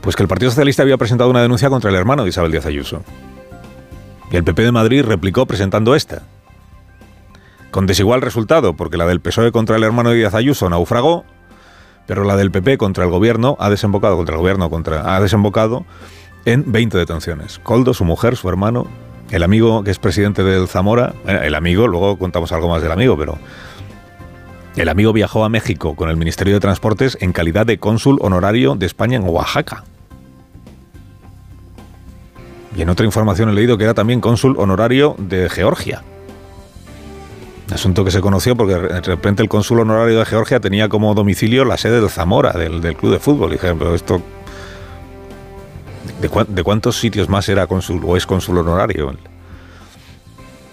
Pues 0.00 0.16
que 0.16 0.22
el 0.22 0.28
Partido 0.28 0.50
Socialista 0.50 0.82
había 0.82 0.96
presentado 0.96 1.30
una 1.30 1.42
denuncia 1.42 1.70
contra 1.70 1.90
el 1.90 1.96
hermano 1.96 2.24
de 2.24 2.30
Isabel 2.30 2.50
Díaz 2.50 2.66
Ayuso. 2.66 3.04
Y 4.30 4.36
el 4.36 4.44
PP 4.44 4.62
de 4.62 4.72
Madrid 4.72 5.04
replicó 5.04 5.46
presentando 5.46 5.94
esta. 5.94 6.22
Con 7.70 7.86
desigual 7.86 8.20
resultado, 8.20 8.74
porque 8.74 8.96
la 8.96 9.06
del 9.06 9.20
PSOE 9.20 9.52
contra 9.52 9.76
el 9.76 9.84
hermano 9.84 10.10
de 10.10 10.16
Díaz 10.16 10.34
Ayuso 10.34 10.68
naufragó, 10.68 11.24
pero 12.06 12.24
la 12.24 12.36
del 12.36 12.50
PP 12.50 12.78
contra 12.78 13.04
el 13.04 13.10
gobierno 13.10 13.56
ha 13.60 13.70
desembocado 13.70 14.16
contra 14.16 14.34
el 14.34 14.40
gobierno 14.40 14.68
contra 14.70 15.14
ha 15.14 15.20
desembocado 15.20 15.84
en 16.44 16.70
20 16.70 16.98
detenciones. 16.98 17.60
Coldo, 17.62 17.94
su 17.94 18.04
mujer, 18.04 18.36
su 18.36 18.48
hermano, 18.48 18.86
el 19.30 19.42
amigo 19.42 19.82
que 19.84 19.90
es 19.90 19.98
presidente 19.98 20.42
del 20.42 20.68
Zamora, 20.68 21.14
el 21.26 21.54
amigo, 21.54 21.88
luego 21.88 22.18
contamos 22.18 22.52
algo 22.52 22.68
más 22.68 22.82
del 22.82 22.92
amigo, 22.92 23.16
pero 23.16 23.38
el 24.76 24.88
amigo 24.88 25.12
viajó 25.12 25.44
a 25.44 25.48
México 25.48 25.96
con 25.96 26.08
el 26.08 26.16
Ministerio 26.16 26.54
de 26.54 26.60
Transportes 26.60 27.18
en 27.20 27.32
calidad 27.32 27.66
de 27.66 27.78
cónsul 27.78 28.18
honorario 28.20 28.74
de 28.74 28.86
España 28.86 29.16
en 29.16 29.24
Oaxaca. 29.24 29.84
Y 32.74 32.82
en 32.82 32.88
otra 32.88 33.04
información 33.04 33.50
he 33.50 33.52
leído 33.52 33.76
que 33.76 33.84
era 33.84 33.94
también 33.94 34.20
cónsul 34.20 34.56
honorario 34.58 35.14
de 35.18 35.48
Georgia. 35.50 36.02
Asunto 37.70 38.04
que 38.04 38.10
se 38.10 38.20
conoció 38.20 38.56
porque 38.56 38.74
de 38.74 39.00
repente 39.00 39.42
el 39.42 39.48
cónsul 39.48 39.80
honorario 39.80 40.18
de 40.18 40.24
Georgia 40.26 40.60
tenía 40.60 40.88
como 40.88 41.14
domicilio 41.14 41.64
la 41.64 41.78
sede 41.78 42.00
del 42.00 42.10
Zamora, 42.10 42.52
del, 42.52 42.80
del 42.80 42.96
club 42.96 43.12
de 43.12 43.18
fútbol. 43.18 43.50
Y 43.50 43.52
dije, 43.54 43.74
pero 43.74 43.94
esto. 43.94 44.20
¿De, 46.22 46.28
cuán- 46.30 46.46
de 46.54 46.62
cuántos 46.62 46.98
sitios 46.98 47.28
más 47.28 47.46
era 47.50 47.66
cónsul 47.66 48.00
o 48.04 48.16
es 48.16 48.24
cónsul 48.26 48.56
honorario? 48.58 49.14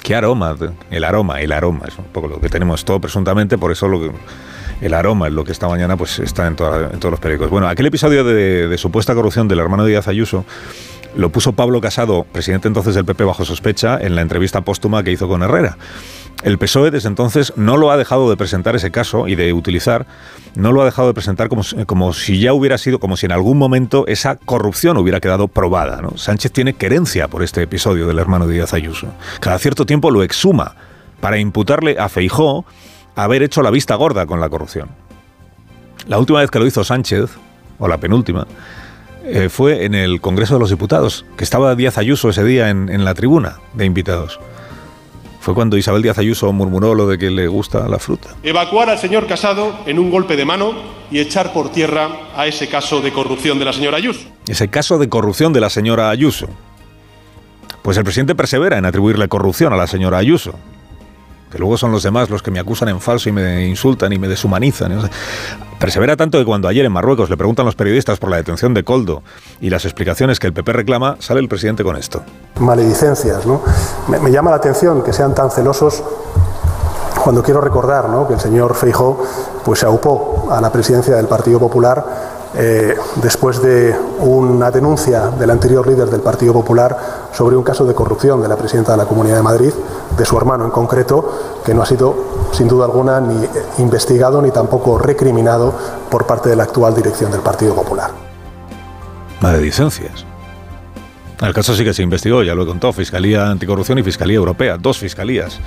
¿Qué 0.01 0.15
aroma? 0.15 0.55
El 0.89 1.03
aroma, 1.03 1.41
el 1.41 1.51
aroma, 1.51 1.85
es 1.87 1.97
un 1.97 2.05
poco 2.05 2.27
lo 2.27 2.39
que 2.39 2.47
tenemos 2.49 2.85
todo 2.85 2.99
presuntamente, 3.01 3.57
por 3.57 3.71
eso 3.71 3.87
lo 3.87 3.99
que, 3.99 4.11
el 4.81 4.93
aroma 4.93 5.27
es 5.27 5.33
lo 5.33 5.43
que 5.43 5.51
esta 5.51 5.67
mañana 5.67 5.97
pues 5.97 6.19
está 6.19 6.47
en 6.47 6.55
todos 6.55 7.11
los 7.11 7.19
periódicos. 7.19 7.49
Bueno, 7.49 7.67
aquel 7.67 7.85
episodio 7.87 8.23
de, 8.23 8.67
de 8.69 8.77
supuesta 8.77 9.13
corrupción 9.13 9.47
del 9.47 9.59
hermano 9.59 9.83
de 9.83 9.91
Díaz 9.91 10.07
Ayuso 10.07 10.45
lo 11.15 11.29
puso 11.29 11.53
Pablo 11.53 11.81
Casado, 11.81 12.23
presidente 12.31 12.67
entonces 12.67 12.95
del 12.95 13.03
PP, 13.03 13.23
bajo 13.23 13.43
sospecha 13.43 13.97
en 13.99 14.15
la 14.15 14.21
entrevista 14.21 14.61
póstuma 14.61 15.03
que 15.03 15.11
hizo 15.11 15.27
con 15.27 15.43
Herrera. 15.43 15.77
El 16.43 16.57
PSOE 16.57 16.89
desde 16.89 17.09
entonces 17.09 17.51
no 17.57 17.75
lo 17.75 17.91
ha 17.91 17.97
dejado 17.97 18.29
de 18.29 18.37
presentar 18.37 18.73
ese 18.75 18.91
caso 18.91 19.27
y 19.27 19.35
de 19.35 19.51
utilizar, 19.51 20.05
no 20.55 20.71
lo 20.71 20.81
ha 20.81 20.85
dejado 20.85 21.09
de 21.09 21.13
presentar 21.13 21.49
como, 21.49 22.13
si- 22.13 22.39
ya 22.39 22.53
hubiera 22.53 22.77
sido, 22.77 22.99
como 22.99 23.17
si 23.17 23.25
en 23.25 23.33
algún 23.33 23.57
momento 23.57 24.05
esa 24.07 24.35
corrupción 24.37 24.95
hubiera 24.97 25.19
quedado 25.19 25.49
probada. 25.49 26.01
¿no? 26.01 26.17
Sánchez 26.17 26.53
tiene 26.53 26.73
querencia 26.73 27.27
por 27.27 27.43
este 27.43 27.61
episodio 27.61 28.07
del 28.07 28.19
hermano 28.19 28.47
de 28.47 28.53
Díaz 28.53 28.73
Ayuso. 28.73 29.07
Cada 29.41 29.59
cierto 29.59 29.85
tiempo 29.85 30.11
lo 30.11 30.23
exhuma 30.23 30.75
para 31.19 31.37
imputarle 31.39 31.97
a 31.99 32.07
Feijó 32.07 32.63
haber 33.17 33.43
hecho 33.43 33.61
la 33.61 33.69
vista 33.71 33.95
gorda 33.95 34.25
con 34.25 34.39
la 34.39 34.47
corrupción. 34.47 34.87
La 36.07 36.17
última 36.19 36.39
vez 36.39 36.49
que 36.49 36.59
lo 36.59 36.65
hizo 36.65 36.85
Sánchez, 36.85 37.31
o 37.79 37.87
la 37.89 37.97
penúltima, 37.97 38.47
eh, 39.25 39.49
fue 39.49 39.83
en 39.83 39.93
el 39.93 40.21
Congreso 40.21 40.53
de 40.53 40.61
los 40.61 40.69
Diputados, 40.69 41.25
que 41.35 41.43
estaba 41.43 41.75
Díaz 41.75 41.97
Ayuso 41.97 42.29
ese 42.29 42.45
día 42.45 42.69
en 42.69 43.03
la 43.03 43.13
tribuna 43.13 43.57
de 43.73 43.83
invitados. 43.85 44.39
Fue 45.39 45.53
cuando 45.53 45.77
Isabel 45.77 46.01
Díaz 46.01 46.17
Ayuso 46.17 46.51
murmuró 46.51 46.95
lo 46.95 47.07
de 47.07 47.17
que 47.17 47.29
le 47.29 47.47
gusta 47.47 47.87
la 47.87 47.97
fruta. 47.99 48.35
Evacuar 48.43 48.89
al 48.89 48.99
señor 48.99 49.25
Casado 49.25 49.73
en 49.85 49.97
un 49.97 50.11
golpe 50.11 50.35
de 50.35 50.45
mano 50.45 50.73
y 51.11 51.19
echar 51.19 51.53
por 51.53 51.71
tierra 51.71 52.09
a 52.35 52.45
ese 52.45 52.67
caso 52.67 53.01
de 53.01 53.13
corrupción 53.13 53.57
de 53.57 53.65
la 53.65 53.73
señora 53.73 53.97
Ayuso. 53.97 54.27
Ese 54.47 54.67
caso 54.69 54.97
de 54.97 55.07
corrupción 55.07 55.53
de 55.53 55.61
la 55.61 55.69
señora 55.69 56.09
Ayuso. 56.09 56.47
Pues 57.81 57.97
el 57.97 58.03
presidente 58.03 58.35
persevera 58.35 58.77
en 58.77 58.85
atribuirle 58.85 59.27
corrupción 59.29 59.73
a 59.73 59.77
la 59.77 59.87
señora 59.87 60.17
Ayuso. 60.17 60.53
Que 61.51 61.57
luego 61.57 61.77
son 61.77 61.91
los 61.91 62.03
demás 62.03 62.29
los 62.29 62.41
que 62.41 62.51
me 62.51 62.59
acusan 62.59 62.89
en 62.89 62.99
falso 62.99 63.29
y 63.29 63.31
me 63.31 63.67
insultan 63.67 64.13
y 64.13 64.19
me 64.19 64.27
deshumanizan. 64.27 65.01
Sea, 65.01 65.09
persevera 65.79 66.15
tanto 66.15 66.37
que 66.37 66.45
cuando 66.45 66.67
ayer 66.67 66.85
en 66.85 66.91
Marruecos 66.91 67.29
le 67.29 67.37
preguntan 67.37 67.65
los 67.65 67.75
periodistas 67.75 68.19
por 68.19 68.29
la 68.29 68.37
detención 68.37 68.73
de 68.73 68.83
Coldo 68.83 69.23
y 69.59 69.69
las 69.69 69.85
explicaciones 69.85 70.39
que 70.39 70.47
el 70.47 70.53
PP 70.53 70.73
reclama, 70.73 71.15
sale 71.19 71.39
el 71.39 71.47
presidente 71.47 71.83
con 71.83 71.95
esto. 71.95 72.21
maledicencias. 72.59 73.45
¿no? 73.45 73.61
Me, 74.07 74.19
me 74.19 74.31
llama 74.31 74.51
la 74.51 74.57
atención 74.57 75.03
que 75.03 75.13
sean 75.13 75.33
tan 75.33 75.49
celosos 75.49 76.03
cuando 77.23 77.43
quiero 77.43 77.61
recordar 77.61 78.09
¿no? 78.09 78.27
que 78.27 78.33
el 78.33 78.39
señor 78.39 78.75
Feijó 78.75 79.23
pues, 79.63 79.79
se 79.79 79.85
aupó 79.85 80.47
a 80.51 80.61
la 80.61 80.71
presidencia 80.71 81.15
del 81.15 81.27
Partido 81.27 81.59
Popular 81.59 82.38
eh, 82.55 82.95
después 83.21 83.61
de 83.61 83.95
una 84.19 84.71
denuncia 84.71 85.27
del 85.27 85.51
anterior 85.51 85.87
líder 85.87 86.09
del 86.09 86.21
Partido 86.21 86.51
Popular 86.51 87.29
sobre 87.31 87.55
un 87.55 87.63
caso 87.63 87.85
de 87.85 87.93
corrupción 87.93 88.41
de 88.41 88.47
la 88.47 88.55
presidenta 88.55 88.93
de 88.93 88.97
la 88.97 89.05
Comunidad 89.05 89.35
de 89.37 89.43
Madrid, 89.43 89.71
de 90.17 90.25
su 90.25 90.35
hermano 90.35 90.65
en 90.65 90.71
concreto, 90.71 91.61
que 91.63 91.73
no 91.73 91.83
ha 91.83 91.85
sido 91.85 92.15
sin 92.51 92.67
duda 92.67 92.85
alguna 92.85 93.21
ni 93.21 93.47
investigado 93.77 94.41
ni 94.41 94.49
tampoco 94.51 94.97
recriminado 94.97 95.73
por 96.09 96.25
parte 96.25 96.49
de 96.49 96.55
la 96.55 96.63
actual 96.63 96.95
dirección 96.95 97.31
del 97.31 97.41
Partido 97.41 97.75
Popular. 97.75 98.11
Maledicencias. 99.41 100.25
El 101.39 101.53
caso 101.53 101.73
sí 101.75 101.83
que 101.83 101.93
se 101.93 102.01
investigó, 102.03 102.43
ya 102.43 102.55
lo 102.55 102.63
he 102.63 102.65
contado, 102.65 102.91
Fiscalía 102.91 103.49
Anticorrupción 103.49 103.99
y 103.99 104.03
Fiscalía 104.03 104.37
Europea, 104.37 104.77
dos 104.77 104.97
fiscalías, 104.97 105.59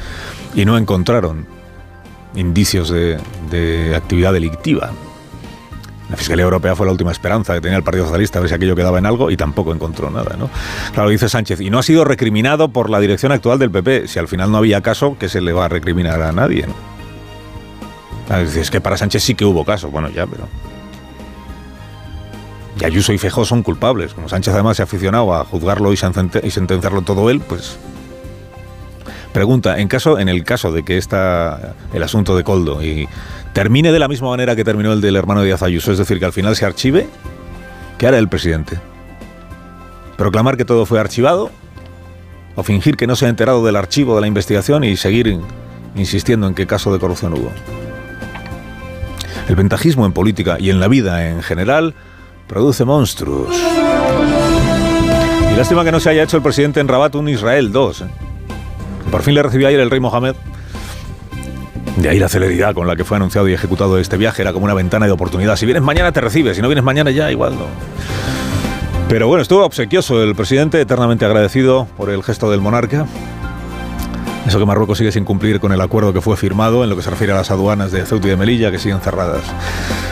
y 0.55 0.65
no 0.65 0.77
encontraron 0.77 1.47
indicios 2.35 2.91
de, 2.91 3.19
de 3.51 3.95
actividad 3.97 4.33
delictiva. 4.33 4.91
La 6.13 6.19
Fiscalía 6.19 6.45
Europea 6.45 6.77
fue 6.77 6.85
la 6.85 6.93
última 6.93 7.11
esperanza 7.11 7.55
que 7.55 7.63
tenía 7.63 7.79
el 7.79 7.83
Partido 7.83 8.05
Socialista, 8.05 8.39
a 8.39 8.43
ver 8.43 8.51
si 8.51 8.55
aquello 8.55 8.77
quedaba 8.77 8.99
en 8.99 9.07
algo, 9.07 9.31
y 9.31 9.37
tampoco 9.39 9.73
encontró 9.73 10.11
nada. 10.11 10.37
¿no? 10.39 10.51
Claro, 10.93 11.09
dice 11.09 11.27
Sánchez, 11.31 11.63
y 11.63 11.71
no 11.71 11.79
ha 11.79 11.83
sido 11.83 12.05
recriminado 12.05 12.69
por 12.69 12.91
la 12.91 13.01
dirección 13.01 13.33
actual 13.33 13.59
del 13.59 13.71
PP. 13.71 14.09
Si 14.09 14.19
al 14.19 14.29
final 14.29 14.53
no 14.53 14.59
había 14.59 14.83
caso, 14.83 15.17
¿qué 15.19 15.31
se 15.31 15.41
le 15.41 15.55
va 15.55 15.65
a 15.65 15.69
recriminar 15.69 16.21
a 16.21 16.31
nadie? 16.31 16.67
¿no? 16.67 16.75
Ah, 18.29 18.43
Es 18.43 18.71
que 18.71 18.83
para 18.83 18.99
Sánchez 18.99 19.23
sí 19.23 19.35
que 19.35 19.47
hubo 19.47 19.65
caso, 19.65 19.91
bueno, 19.91 20.11
ya, 20.11 20.27
pero... 20.27 20.47
Y 22.79 22.85
Ayuso 22.85 23.15
y 23.15 23.19
Fejó 23.19 23.47
son 23.47 23.63
culpables. 23.63 24.13
Como 24.13 24.29
Sánchez 24.29 24.53
además 24.53 24.77
se 24.77 24.83
ha 24.83 24.85
aficionado 24.85 25.35
a 25.35 25.45
juzgarlo 25.47 25.95
y 25.95 25.97
senten- 25.97 26.45
y 26.45 26.51
sentenciarlo 26.51 27.01
todo 27.01 27.31
él, 27.31 27.41
pues... 27.41 27.79
Pregunta, 29.33 29.79
en, 29.79 29.89
caso, 29.89 30.19
en 30.19 30.29
el 30.29 30.45
caso 30.45 30.73
de 30.73 30.83
que 30.83 30.99
esta, 30.99 31.75
el 31.95 32.03
asunto 32.03 32.37
de 32.37 32.45
Coldo 32.45 32.83
y 32.83 33.09
termine 33.53 33.93
de 33.93 33.99
la 33.99 34.09
misma 34.09 34.29
manera 34.31 34.57
que 34.57 34.65
terminó 34.65 34.93
el 34.93 35.01
del 35.01 35.17
hermano 35.17 35.43
Díaz 35.43 35.63
Ayuso, 35.63 35.93
es 35.93 35.99
decir, 35.99 36.19
que 36.19 36.25
al 36.25 36.33
final 36.33 36.57
se 36.57 36.65
archive, 36.65 37.07
¿qué 37.99 38.07
hará 38.07 38.19
el 38.19 38.29
presidente? 38.29 38.79
¿Proclamar 40.17 40.57
que 40.57 40.65
todo 40.65 40.87
fue 40.87 40.99
archivado? 41.01 41.51
¿O 42.55 42.63
fingir 42.63 42.97
que 42.97 43.07
no 43.07 43.17
se 43.17 43.27
ha 43.27 43.29
enterado 43.29 43.65
del 43.65 43.77
archivo 43.77 44.15
de 44.15 44.21
la 44.23 44.27
investigación 44.27 44.85
y 44.85 44.97
seguir 44.97 45.27
in- 45.27 45.43
insistiendo 45.97 46.47
en 46.47 46.55
qué 46.55 46.67
caso 46.67 46.93
de 46.93 46.99
corrupción 46.99 47.33
hubo? 47.33 47.51
El 49.49 49.57
ventajismo 49.57 50.07
en 50.07 50.13
política 50.13 50.57
y 50.61 50.71
en 50.71 50.79
la 50.79 50.89
vida 50.89 51.29
en 51.29 51.43
general 51.43 51.95
produce 52.47 52.85
monstruos. 52.85 53.57
Y 55.53 55.57
lástima 55.57 55.85
que 55.85 55.93
no 55.93 56.01
se 56.01 56.11
haya 56.11 56.23
hecho 56.23 56.37
el 56.37 56.43
presidente 56.43 56.81
en 56.81 56.89
Rabat 56.89 57.15
un 57.15 57.29
Israel 57.29 57.73
2. 57.73 58.01
¿eh? 58.03 58.05
Por 59.11 59.23
fin 59.23 59.35
le 59.35 59.43
recibió 59.43 59.69
ayer 59.69 59.81
el 59.81 59.91
rey 59.91 60.01
Mohamed. 60.01 60.35
De 61.97 62.09
ahí 62.09 62.19
la 62.19 62.29
celeridad 62.29 62.75
con 62.75 62.87
la 62.87 62.97
que 62.97 63.05
fue 63.05 63.17
anunciado 63.17 63.49
y 63.49 63.53
ejecutado 63.53 63.99
este 63.99 64.17
viaje. 64.17 64.43
Era 64.43 64.53
como 64.53 64.65
una 64.65 64.75
ventana 64.75 65.07
de 65.07 65.13
oportunidad. 65.13 65.57
Si 65.57 65.67
vienes 65.67 65.83
mañana 65.83 66.11
te 66.13 66.21
recibes, 66.21 66.57
si 66.57 66.63
no 66.63 66.69
vienes 66.69 66.85
mañana 66.85 67.11
ya 67.11 67.31
igual 67.31 67.55
no. 67.55 67.67
Pero 69.09 69.27
bueno, 69.29 69.43
estuvo 69.43 69.65
obsequioso 69.65 70.23
el 70.23 70.35
presidente, 70.35 70.81
eternamente 70.81 71.25
agradecido 71.27 71.87
por 71.97 72.09
el 72.11 72.23
gesto 72.23 72.51
del 72.51 72.61
monarca. 72.63 73.07
Eso 74.47 74.59
que 74.59 74.65
Marruecos 74.67 74.99
sigue 74.99 75.13
sin 75.13 75.25
cumplir 75.25 75.61
con 75.61 75.73
el 75.73 75.81
acuerdo 75.81 76.13
que 76.13 76.21
fue 76.21 76.37
firmado 76.37 76.83
en 76.83 76.91
lo 76.91 76.97
que 76.97 77.03
se 77.03 77.11
refiere 77.11 77.33
a 77.33 77.37
las 77.37 77.51
aduanas 77.51 77.93
de 77.93 78.05
Ceuta 78.07 78.27
y 78.27 78.31
de 78.31 78.37
Melilla, 78.37 78.71
que 78.73 78.79
siguen 78.79 79.01
cerradas. 79.01 79.43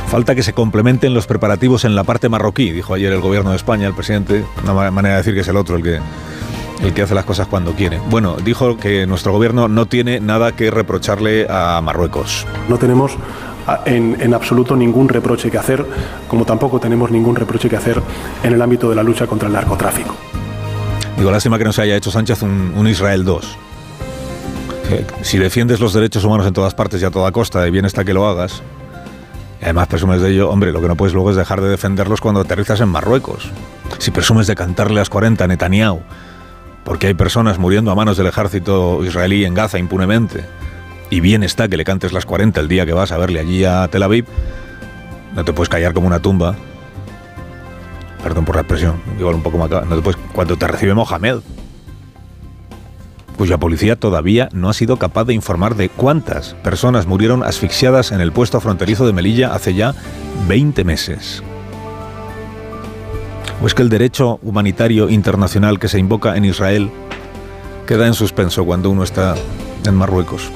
Falta 0.08 0.34
que 0.34 0.42
se 0.42 0.52
complementen 0.52 1.14
los 1.14 1.26
preparativos 1.26 1.84
en 1.84 1.94
la 1.96 2.04
parte 2.04 2.28
marroquí, 2.28 2.70
dijo 2.70 2.94
ayer 2.94 3.12
el 3.12 3.20
gobierno 3.20 3.50
de 3.50 3.56
España, 3.56 3.86
el 3.88 3.94
presidente. 3.94 4.44
Una 4.62 4.72
ma- 4.74 4.90
manera 4.90 5.14
de 5.16 5.20
decir 5.22 5.34
que 5.34 5.40
es 5.40 5.48
el 5.48 5.56
otro 5.56 5.76
el 5.76 5.82
que, 5.82 5.98
el 6.82 6.94
que 6.94 7.02
hace 7.02 7.14
las 7.14 7.24
cosas 7.24 7.46
cuando 7.46 7.72
quiere. 7.72 8.00
Bueno, 8.10 8.36
dijo 8.42 8.76
que 8.76 9.06
nuestro 9.06 9.32
gobierno 9.32 9.68
no 9.68 9.86
tiene 9.86 10.20
nada 10.20 10.52
que 10.52 10.70
reprocharle 10.70 11.46
a 11.50 11.80
Marruecos. 11.82 12.46
No 12.68 12.78
tenemos 12.78 13.12
a- 13.66 13.80
en, 13.86 14.16
en 14.20 14.32
absoluto 14.34 14.76
ningún 14.76 15.08
reproche 15.08 15.50
que 15.50 15.58
hacer, 15.58 15.84
como 16.28 16.44
tampoco 16.44 16.80
tenemos 16.80 17.10
ningún 17.10 17.36
reproche 17.36 17.68
que 17.68 17.76
hacer 17.76 18.00
en 18.42 18.52
el 18.54 18.62
ámbito 18.62 18.88
de 18.88 18.96
la 18.96 19.02
lucha 19.02 19.26
contra 19.26 19.48
el 19.48 19.52
narcotráfico. 19.54 20.14
Digo, 21.18 21.30
lástima 21.30 21.58
que 21.58 21.64
no 21.64 21.72
se 21.72 21.82
haya 21.82 21.96
hecho 21.96 22.10
Sánchez 22.10 22.42
un, 22.42 22.72
un 22.76 22.86
Israel 22.88 23.24
2. 23.24 23.56
Que 24.88 25.04
Si 25.22 25.36
defiendes 25.38 25.80
los 25.80 25.92
derechos 25.92 26.24
humanos 26.24 26.46
en 26.46 26.54
todas 26.54 26.74
partes 26.74 27.02
y 27.02 27.04
a 27.04 27.10
toda 27.10 27.30
costa, 27.30 27.66
y 27.66 27.70
bien 27.70 27.84
está 27.84 28.04
que 28.04 28.14
lo 28.14 28.26
hagas, 28.26 28.62
y 29.60 29.64
además 29.64 29.88
presumes 29.88 30.22
de 30.22 30.30
ello, 30.30 30.48
hombre, 30.50 30.72
lo 30.72 30.80
que 30.80 30.88
no 30.88 30.96
puedes 30.96 31.12
luego 31.12 31.30
es 31.30 31.36
dejar 31.36 31.60
de 31.60 31.68
defenderlos 31.68 32.22
cuando 32.22 32.40
aterrizas 32.40 32.80
en 32.80 32.88
Marruecos. 32.88 33.50
Si 33.98 34.10
presumes 34.10 34.46
de 34.46 34.54
cantarle 34.54 34.94
las 34.96 35.10
40 35.10 35.44
a 35.44 35.46
Netanyahu 35.46 36.00
porque 36.90 37.06
hay 37.06 37.14
personas 37.14 37.60
muriendo 37.60 37.92
a 37.92 37.94
manos 37.94 38.16
del 38.16 38.26
ejército 38.26 39.04
israelí 39.04 39.44
en 39.44 39.54
Gaza 39.54 39.78
impunemente, 39.78 40.44
y 41.08 41.20
bien 41.20 41.44
está 41.44 41.68
que 41.68 41.76
le 41.76 41.84
cantes 41.84 42.12
las 42.12 42.26
40 42.26 42.58
el 42.58 42.66
día 42.66 42.84
que 42.84 42.92
vas 42.92 43.12
a 43.12 43.16
verle 43.16 43.38
allí 43.38 43.64
a 43.64 43.86
Tel 43.86 44.02
Aviv, 44.02 44.24
no 45.36 45.44
te 45.44 45.52
puedes 45.52 45.68
callar 45.68 45.94
como 45.94 46.08
una 46.08 46.18
tumba. 46.18 46.56
Perdón 48.24 48.44
por 48.44 48.56
la 48.56 48.62
expresión, 48.62 49.00
igual 49.20 49.36
un 49.36 49.42
poco 49.44 49.56
más. 49.56 49.70
No 49.70 49.94
te 49.94 50.02
puedes, 50.02 50.20
cuando 50.32 50.56
te 50.56 50.66
recibe 50.66 50.94
Mohamed, 50.94 51.36
cuya 53.38 53.56
policía 53.56 53.94
todavía 53.94 54.48
no 54.52 54.68
ha 54.68 54.72
sido 54.72 54.96
capaz 54.96 55.26
de 55.26 55.34
informar 55.34 55.76
de 55.76 55.90
cuántas 55.90 56.54
personas 56.54 57.06
murieron 57.06 57.44
asfixiadas 57.44 58.10
en 58.10 58.20
el 58.20 58.32
puesto 58.32 58.60
fronterizo 58.60 59.06
de 59.06 59.12
Melilla 59.12 59.54
hace 59.54 59.74
ya 59.74 59.94
20 60.48 60.82
meses. 60.82 61.40
¿O 63.62 63.66
es 63.66 63.74
que 63.74 63.82
el 63.82 63.90
derecho 63.90 64.40
humanitario 64.42 65.10
internacional 65.10 65.78
que 65.78 65.88
se 65.88 65.98
invoca 65.98 66.36
en 66.36 66.46
Israel 66.46 66.90
queda 67.86 68.06
en 68.06 68.14
suspenso 68.14 68.64
cuando 68.64 68.88
uno 68.90 69.02
está 69.02 69.34
en 69.84 69.94
Marruecos? 69.94 70.50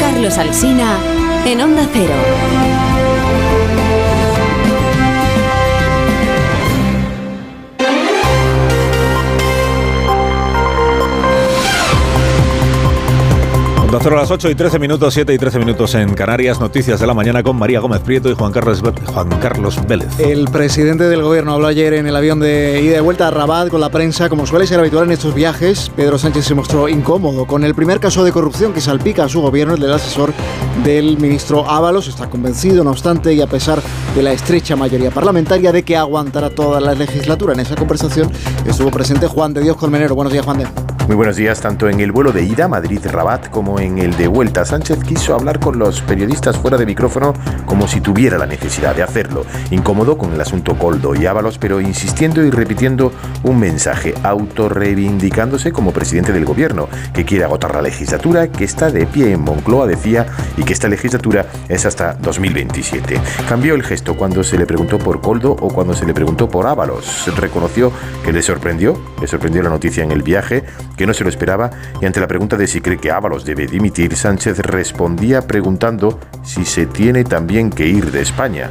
Carlos 0.00 0.38
Alsina 0.38 0.96
en 1.44 1.60
Onda 1.60 1.86
Cero. 1.92 2.67
Cero 13.90 14.16
a 14.16 14.20
las 14.20 14.30
8 14.30 14.50
y 14.50 14.54
13 14.54 14.78
minutos, 14.78 15.14
7 15.14 15.32
y 15.32 15.38
13 15.38 15.58
minutos 15.58 15.94
en 15.94 16.14
Canarias. 16.14 16.60
Noticias 16.60 17.00
de 17.00 17.06
la 17.06 17.14
mañana 17.14 17.42
con 17.42 17.56
María 17.56 17.80
Gómez 17.80 18.00
Prieto 18.00 18.30
y 18.30 18.34
Juan 18.34 18.52
Carlos, 18.52 18.82
Juan 19.06 19.28
Carlos 19.40 19.80
Vélez. 19.88 20.20
El 20.20 20.44
presidente 20.44 21.04
del 21.04 21.22
gobierno 21.22 21.54
habló 21.54 21.66
ayer 21.66 21.94
en 21.94 22.06
el 22.06 22.14
avión 22.14 22.38
de 22.38 22.80
ida 22.82 22.98
y 22.98 23.00
vuelta 23.00 23.28
a 23.28 23.30
Rabat 23.30 23.70
con 23.70 23.80
la 23.80 23.88
prensa, 23.88 24.28
como 24.28 24.46
suele 24.46 24.66
ser 24.66 24.78
habitual 24.78 25.04
en 25.04 25.12
estos 25.12 25.34
viajes. 25.34 25.90
Pedro 25.96 26.18
Sánchez 26.18 26.44
se 26.44 26.54
mostró 26.54 26.88
incómodo 26.88 27.46
con 27.46 27.64
el 27.64 27.74
primer 27.74 27.98
caso 27.98 28.22
de 28.24 28.30
corrupción 28.30 28.74
que 28.74 28.80
salpica 28.80 29.24
a 29.24 29.28
su 29.28 29.40
gobierno, 29.40 29.74
el 29.74 29.80
del 29.80 29.92
asesor 29.92 30.32
del 30.84 31.18
ministro 31.18 31.68
Ábalos. 31.68 32.08
Está 32.08 32.28
convencido, 32.28 32.84
no 32.84 32.90
obstante, 32.90 33.32
y 33.32 33.40
a 33.40 33.46
pesar 33.46 33.82
de 34.14 34.22
la 34.22 34.32
estrecha 34.32 34.76
mayoría 34.76 35.10
parlamentaria, 35.10 35.72
de 35.72 35.82
que 35.82 35.96
aguantará 35.96 36.50
toda 36.50 36.78
la 36.80 36.94
legislatura. 36.94 37.54
En 37.54 37.60
esa 37.60 37.74
conversación 37.74 38.30
estuvo 38.66 38.90
presente 38.90 39.26
Juan 39.26 39.54
de 39.54 39.62
Dios 39.62 39.76
Colmenero. 39.76 40.14
Buenos 40.14 40.32
días, 40.32 40.44
Juan 40.44 40.58
de. 40.58 40.97
Muy 41.08 41.16
buenos 41.16 41.36
días, 41.36 41.58
tanto 41.62 41.88
en 41.88 42.00
el 42.00 42.12
vuelo 42.12 42.32
de 42.32 42.42
ida 42.42 42.68
Madrid-Rabat 42.68 43.48
como 43.48 43.80
en 43.80 43.96
el 43.96 44.14
de 44.18 44.28
vuelta. 44.28 44.66
Sánchez 44.66 44.98
quiso 45.02 45.34
hablar 45.34 45.58
con 45.58 45.78
los 45.78 46.02
periodistas 46.02 46.58
fuera 46.58 46.76
de 46.76 46.84
micrófono 46.84 47.32
como 47.64 47.88
si 47.88 48.02
tuviera 48.02 48.36
la 48.36 48.44
necesidad 48.44 48.94
de 48.94 49.02
hacerlo. 49.02 49.46
Incómodo 49.70 50.18
con 50.18 50.34
el 50.34 50.40
asunto 50.42 50.76
Coldo 50.76 51.14
y 51.14 51.24
Ábalos, 51.24 51.56
pero 51.56 51.80
insistiendo 51.80 52.44
y 52.44 52.50
repitiendo 52.50 53.10
un 53.42 53.58
mensaje, 53.58 54.12
autorreivindicándose 54.22 55.72
como 55.72 55.92
presidente 55.92 56.34
del 56.34 56.44
gobierno, 56.44 56.90
que 57.14 57.24
quiere 57.24 57.44
agotar 57.44 57.74
la 57.74 57.80
legislatura, 57.80 58.48
que 58.48 58.64
está 58.64 58.90
de 58.90 59.06
pie 59.06 59.32
en 59.32 59.40
Moncloa, 59.40 59.86
decía, 59.86 60.26
y 60.58 60.64
que 60.64 60.74
esta 60.74 60.88
legislatura 60.88 61.46
es 61.70 61.86
hasta 61.86 62.18
2027. 62.20 63.18
Cambió 63.48 63.74
el 63.74 63.82
gesto 63.82 64.14
cuando 64.14 64.44
se 64.44 64.58
le 64.58 64.66
preguntó 64.66 64.98
por 64.98 65.22
Coldo 65.22 65.52
o 65.52 65.68
cuando 65.68 65.94
se 65.94 66.04
le 66.04 66.12
preguntó 66.12 66.50
por 66.50 66.66
Ábalos. 66.66 67.34
Reconoció 67.34 67.92
que 68.26 68.32
le 68.34 68.42
sorprendió, 68.42 69.00
le 69.22 69.26
sorprendió 69.26 69.62
la 69.62 69.70
noticia 69.70 70.04
en 70.04 70.12
el 70.12 70.22
viaje, 70.22 70.64
que 70.98 71.06
no 71.06 71.14
se 71.14 71.24
lo 71.24 71.30
esperaba, 71.30 71.70
y 72.02 72.04
ante 72.04 72.20
la 72.20 72.26
pregunta 72.26 72.58
de 72.58 72.66
si 72.66 72.82
cree 72.82 72.98
que 72.98 73.10
Ábalos 73.10 73.46
debe 73.46 73.66
dimitir, 73.66 74.14
Sánchez 74.14 74.58
respondía 74.58 75.46
preguntando 75.46 76.20
si 76.44 76.66
se 76.66 76.84
tiene 76.84 77.24
también 77.24 77.70
que 77.70 77.86
ir 77.86 78.10
de 78.10 78.20
España. 78.20 78.68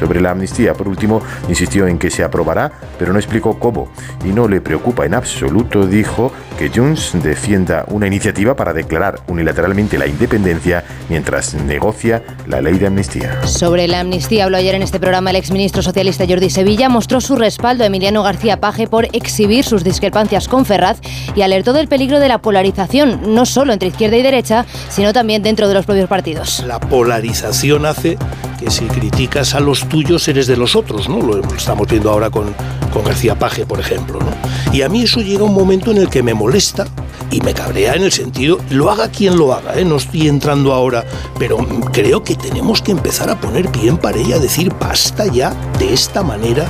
Sobre 0.00 0.22
la 0.22 0.30
amnistía, 0.30 0.72
por 0.72 0.88
último, 0.88 1.20
insistió 1.46 1.86
en 1.86 1.98
que 1.98 2.10
se 2.10 2.24
aprobará, 2.24 2.72
pero 2.98 3.12
no 3.12 3.18
explicó 3.18 3.58
cómo. 3.58 3.90
Y 4.24 4.28
no 4.28 4.48
le 4.48 4.62
preocupa 4.62 5.04
en 5.04 5.12
absoluto, 5.12 5.86
dijo, 5.86 6.32
que 6.58 6.70
Junts 6.70 7.12
defienda 7.22 7.84
una 7.88 8.06
iniciativa 8.06 8.56
para 8.56 8.72
declarar 8.72 9.20
unilateralmente 9.28 9.98
la 9.98 10.06
independencia 10.06 10.84
mientras 11.10 11.52
negocia 11.52 12.22
la 12.46 12.62
ley 12.62 12.78
de 12.78 12.86
amnistía. 12.86 13.46
Sobre 13.46 13.88
la 13.88 14.00
amnistía 14.00 14.44
habló 14.44 14.56
ayer 14.56 14.74
en 14.74 14.82
este 14.82 14.98
programa 14.98 15.30
el 15.30 15.36
exministro 15.36 15.82
socialista 15.82 16.24
Jordi 16.26 16.48
Sevilla, 16.48 16.88
mostró 16.88 17.20
su 17.20 17.36
respaldo 17.36 17.84
a 17.84 17.88
Emiliano 17.88 18.22
García 18.22 18.58
Paje 18.58 18.86
por 18.86 19.04
exhibir 19.12 19.64
sus 19.64 19.84
discrepancias 19.84 20.48
con 20.48 20.64
Ferraz 20.64 20.98
y 21.34 21.42
alertó 21.42 21.74
del 21.74 21.88
peligro 21.88 22.20
de 22.20 22.28
la 22.28 22.38
polarización, 22.38 23.34
no 23.34 23.44
solo 23.44 23.74
entre 23.74 23.88
izquierda 23.88 24.16
y 24.16 24.22
derecha, 24.22 24.64
sino 24.88 25.12
también 25.12 25.42
dentro 25.42 25.68
de 25.68 25.74
los 25.74 25.84
propios 25.84 26.08
partidos. 26.08 26.64
La 26.66 26.80
polarización 26.80 27.84
hace 27.84 28.16
que 28.60 28.70
si 28.70 28.84
criticas 28.86 29.54
a 29.54 29.60
los 29.60 29.84
tuyos 29.90 30.26
eres 30.28 30.46
de 30.46 30.56
los 30.56 30.74
otros, 30.76 31.08
¿no? 31.08 31.20
Lo 31.20 31.40
estamos 31.54 31.86
viendo 31.86 32.10
ahora 32.10 32.30
con, 32.30 32.54
con 32.92 33.04
García 33.04 33.38
Paje, 33.38 33.66
por 33.66 33.80
ejemplo, 33.80 34.18
¿no? 34.20 34.30
Y 34.72 34.82
a 34.82 34.88
mí 34.88 35.02
eso 35.02 35.20
llega 35.20 35.44
un 35.44 35.52
momento 35.52 35.90
en 35.90 35.98
el 35.98 36.08
que 36.08 36.22
me 36.22 36.32
molesta 36.32 36.86
y 37.30 37.40
me 37.40 37.54
cabrea 37.54 37.94
en 37.94 38.02
el 38.02 38.12
sentido, 38.12 38.58
lo 38.70 38.90
haga 38.90 39.08
quien 39.08 39.36
lo 39.36 39.52
haga, 39.52 39.78
¿eh? 39.78 39.84
no 39.84 39.96
estoy 39.96 40.26
entrando 40.28 40.72
ahora, 40.72 41.04
pero 41.38 41.58
creo 41.92 42.24
que 42.24 42.34
tenemos 42.34 42.82
que 42.82 42.90
empezar 42.90 43.30
a 43.30 43.40
poner 43.40 43.68
pie 43.68 43.88
en 43.88 43.98
pared 43.98 44.32
a 44.32 44.38
decir 44.38 44.72
basta 44.78 45.26
ya 45.26 45.54
de 45.78 45.92
esta 45.92 46.22
manera 46.22 46.66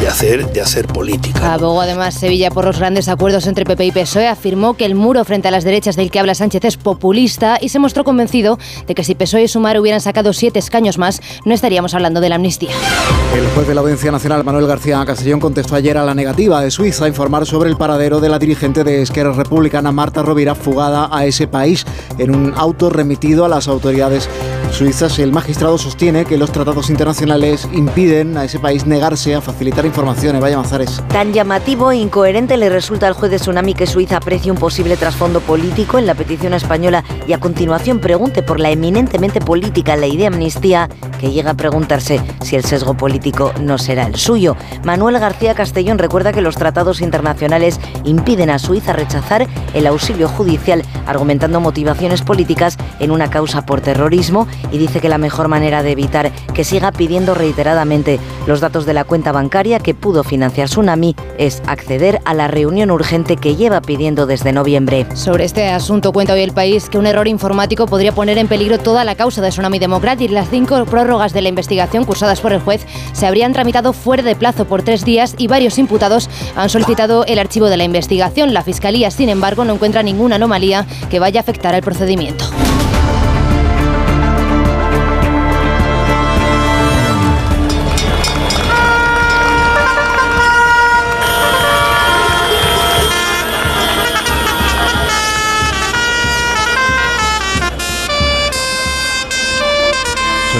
de 0.00 0.08
hacer, 0.08 0.52
de 0.52 0.60
hacer 0.60 0.86
política. 0.86 1.54
Abogó 1.54 1.80
además 1.80 2.14
Sevilla 2.14 2.50
por 2.50 2.64
los 2.64 2.78
grandes 2.78 3.08
acuerdos 3.08 3.46
entre 3.46 3.64
PP 3.64 3.86
y 3.86 3.92
PSOE, 3.92 4.28
afirmó 4.28 4.74
que 4.74 4.84
el 4.84 4.94
muro 4.94 5.24
frente 5.24 5.48
a 5.48 5.50
las 5.50 5.64
derechas 5.64 5.96
del 5.96 6.10
que 6.10 6.20
habla 6.20 6.34
Sánchez 6.34 6.64
es 6.64 6.76
populista 6.76 7.58
y 7.60 7.68
se 7.68 7.78
mostró 7.78 8.04
convencido 8.04 8.58
de 8.86 8.94
que 8.94 9.04
si 9.04 9.14
PSOE 9.14 9.44
y 9.44 9.48
Sumar 9.48 9.78
hubieran 9.80 10.00
sacado 10.00 10.32
siete 10.32 10.58
escaños 10.58 10.98
más, 10.98 11.20
no 11.44 11.54
estaríamos 11.54 11.94
hablando 11.94 12.20
de 12.20 12.28
la 12.28 12.36
amnistía. 12.36 12.53
El 12.62 13.48
juez 13.54 13.66
de 13.66 13.74
la 13.74 13.80
Audiencia 13.80 14.12
Nacional, 14.12 14.44
Manuel 14.44 14.68
García 14.68 15.04
Castellón, 15.04 15.40
contestó 15.40 15.74
ayer 15.74 15.98
a 15.98 16.04
la 16.04 16.14
negativa 16.14 16.60
de 16.60 16.70
Suiza 16.70 17.06
a 17.06 17.08
informar 17.08 17.46
sobre 17.46 17.68
el 17.68 17.76
paradero 17.76 18.20
de 18.20 18.28
la 18.28 18.38
dirigente 18.38 18.84
de 18.84 19.02
Esquerra 19.02 19.32
Republicana, 19.32 19.90
Marta 19.90 20.22
Rovira, 20.22 20.54
fugada 20.54 21.08
a 21.10 21.24
ese 21.24 21.48
país. 21.48 21.84
En 22.16 22.34
un 22.34 22.54
auto 22.56 22.90
remitido 22.90 23.44
a 23.44 23.48
las 23.48 23.66
autoridades 23.66 24.28
suizas, 24.70 25.18
el 25.18 25.32
magistrado 25.32 25.78
sostiene 25.78 26.24
que 26.24 26.38
los 26.38 26.52
tratados 26.52 26.90
internacionales 26.90 27.68
impiden 27.72 28.36
a 28.36 28.44
ese 28.44 28.58
país 28.58 28.86
negarse 28.86 29.34
a 29.34 29.40
facilitar 29.40 29.84
informaciones. 29.84 30.40
Vaya 30.40 30.58
Mazares. 30.58 31.02
Tan 31.08 31.32
llamativo 31.32 31.90
e 31.90 31.96
incoherente 31.96 32.56
le 32.56 32.68
resulta 32.68 33.08
al 33.08 33.14
juez 33.14 33.30
de 33.30 33.38
Tsunami 33.38 33.74
que 33.74 33.86
Suiza 33.86 34.18
aprecie 34.18 34.52
un 34.52 34.58
posible 34.58 34.96
trasfondo 34.96 35.40
político 35.40 35.98
en 35.98 36.06
la 36.06 36.14
petición 36.14 36.54
española 36.54 37.04
y 37.26 37.32
a 37.32 37.40
continuación 37.40 38.00
pregunte 38.00 38.42
por 38.42 38.60
la 38.60 38.70
eminentemente 38.70 39.40
política 39.40 39.96
ley 39.96 40.16
de 40.16 40.26
amnistía 40.26 40.88
que 41.20 41.30
llega 41.30 41.52
a 41.52 41.54
preguntarse 41.54 42.20
si 42.44 42.56
el 42.56 42.64
sesgo 42.64 42.94
político 42.94 43.52
no 43.60 43.78
será 43.78 44.06
el 44.06 44.16
suyo. 44.16 44.56
Manuel 44.84 45.18
García 45.18 45.54
Castellón 45.54 45.98
recuerda 45.98 46.32
que 46.32 46.40
los 46.40 46.56
tratados 46.56 47.00
internacionales 47.00 47.80
impiden 48.04 48.50
a 48.50 48.58
Suiza 48.58 48.92
rechazar 48.92 49.46
el 49.74 49.86
auxilio 49.86 50.28
judicial 50.28 50.82
argumentando 51.06 51.60
motivaciones 51.60 52.22
políticas 52.22 52.76
en 53.00 53.10
una 53.10 53.30
causa 53.30 53.66
por 53.66 53.80
terrorismo 53.80 54.46
y 54.70 54.78
dice 54.78 55.00
que 55.00 55.08
la 55.08 55.18
mejor 55.18 55.48
manera 55.48 55.82
de 55.82 55.92
evitar 55.92 56.32
que 56.52 56.64
siga 56.64 56.92
pidiendo 56.92 57.34
reiteradamente 57.34 58.20
los 58.46 58.60
datos 58.60 58.86
de 58.86 58.94
la 58.94 59.04
cuenta 59.04 59.32
bancaria 59.32 59.80
que 59.80 59.94
pudo 59.94 60.24
financiar 60.24 60.68
Tsunami 60.68 61.16
es 61.38 61.62
acceder 61.66 62.20
a 62.24 62.34
la 62.34 62.48
reunión 62.48 62.90
urgente 62.90 63.36
que 63.36 63.56
lleva 63.56 63.80
pidiendo 63.80 64.26
desde 64.26 64.52
noviembre. 64.52 65.06
Sobre 65.14 65.44
este 65.44 65.68
asunto 65.68 66.12
cuenta 66.12 66.34
hoy 66.34 66.42
el 66.42 66.52
país 66.52 66.88
que 66.88 66.98
un 66.98 67.06
error 67.06 67.28
informático 67.28 67.86
podría 67.86 68.12
poner 68.12 68.38
en 68.38 68.48
peligro 68.48 68.78
toda 68.78 69.04
la 69.04 69.14
causa 69.14 69.40
de 69.40 69.48
Tsunami 69.48 69.78
Democratic. 69.78 70.30
Las 70.30 70.50
cinco 70.50 70.84
prórrogas 70.84 71.32
de 71.32 71.42
la 71.42 71.48
investigación 71.48 72.04
cursadas 72.04 72.33
por 72.40 72.52
el 72.52 72.60
juez 72.60 72.86
se 73.12 73.26
habrían 73.26 73.52
tramitado 73.52 73.92
fuera 73.92 74.22
de 74.22 74.36
plazo 74.36 74.66
por 74.66 74.82
tres 74.82 75.04
días 75.04 75.34
y 75.38 75.46
varios 75.46 75.78
imputados 75.78 76.28
han 76.56 76.68
solicitado 76.68 77.24
el 77.26 77.38
archivo 77.38 77.66
de 77.66 77.76
la 77.76 77.84
investigación. 77.84 78.54
La 78.54 78.62
Fiscalía, 78.62 79.10
sin 79.10 79.28
embargo, 79.28 79.64
no 79.64 79.74
encuentra 79.74 80.02
ninguna 80.02 80.36
anomalía 80.36 80.86
que 81.10 81.18
vaya 81.18 81.40
a 81.40 81.42
afectar 81.42 81.74
al 81.74 81.82
procedimiento. 81.82 82.44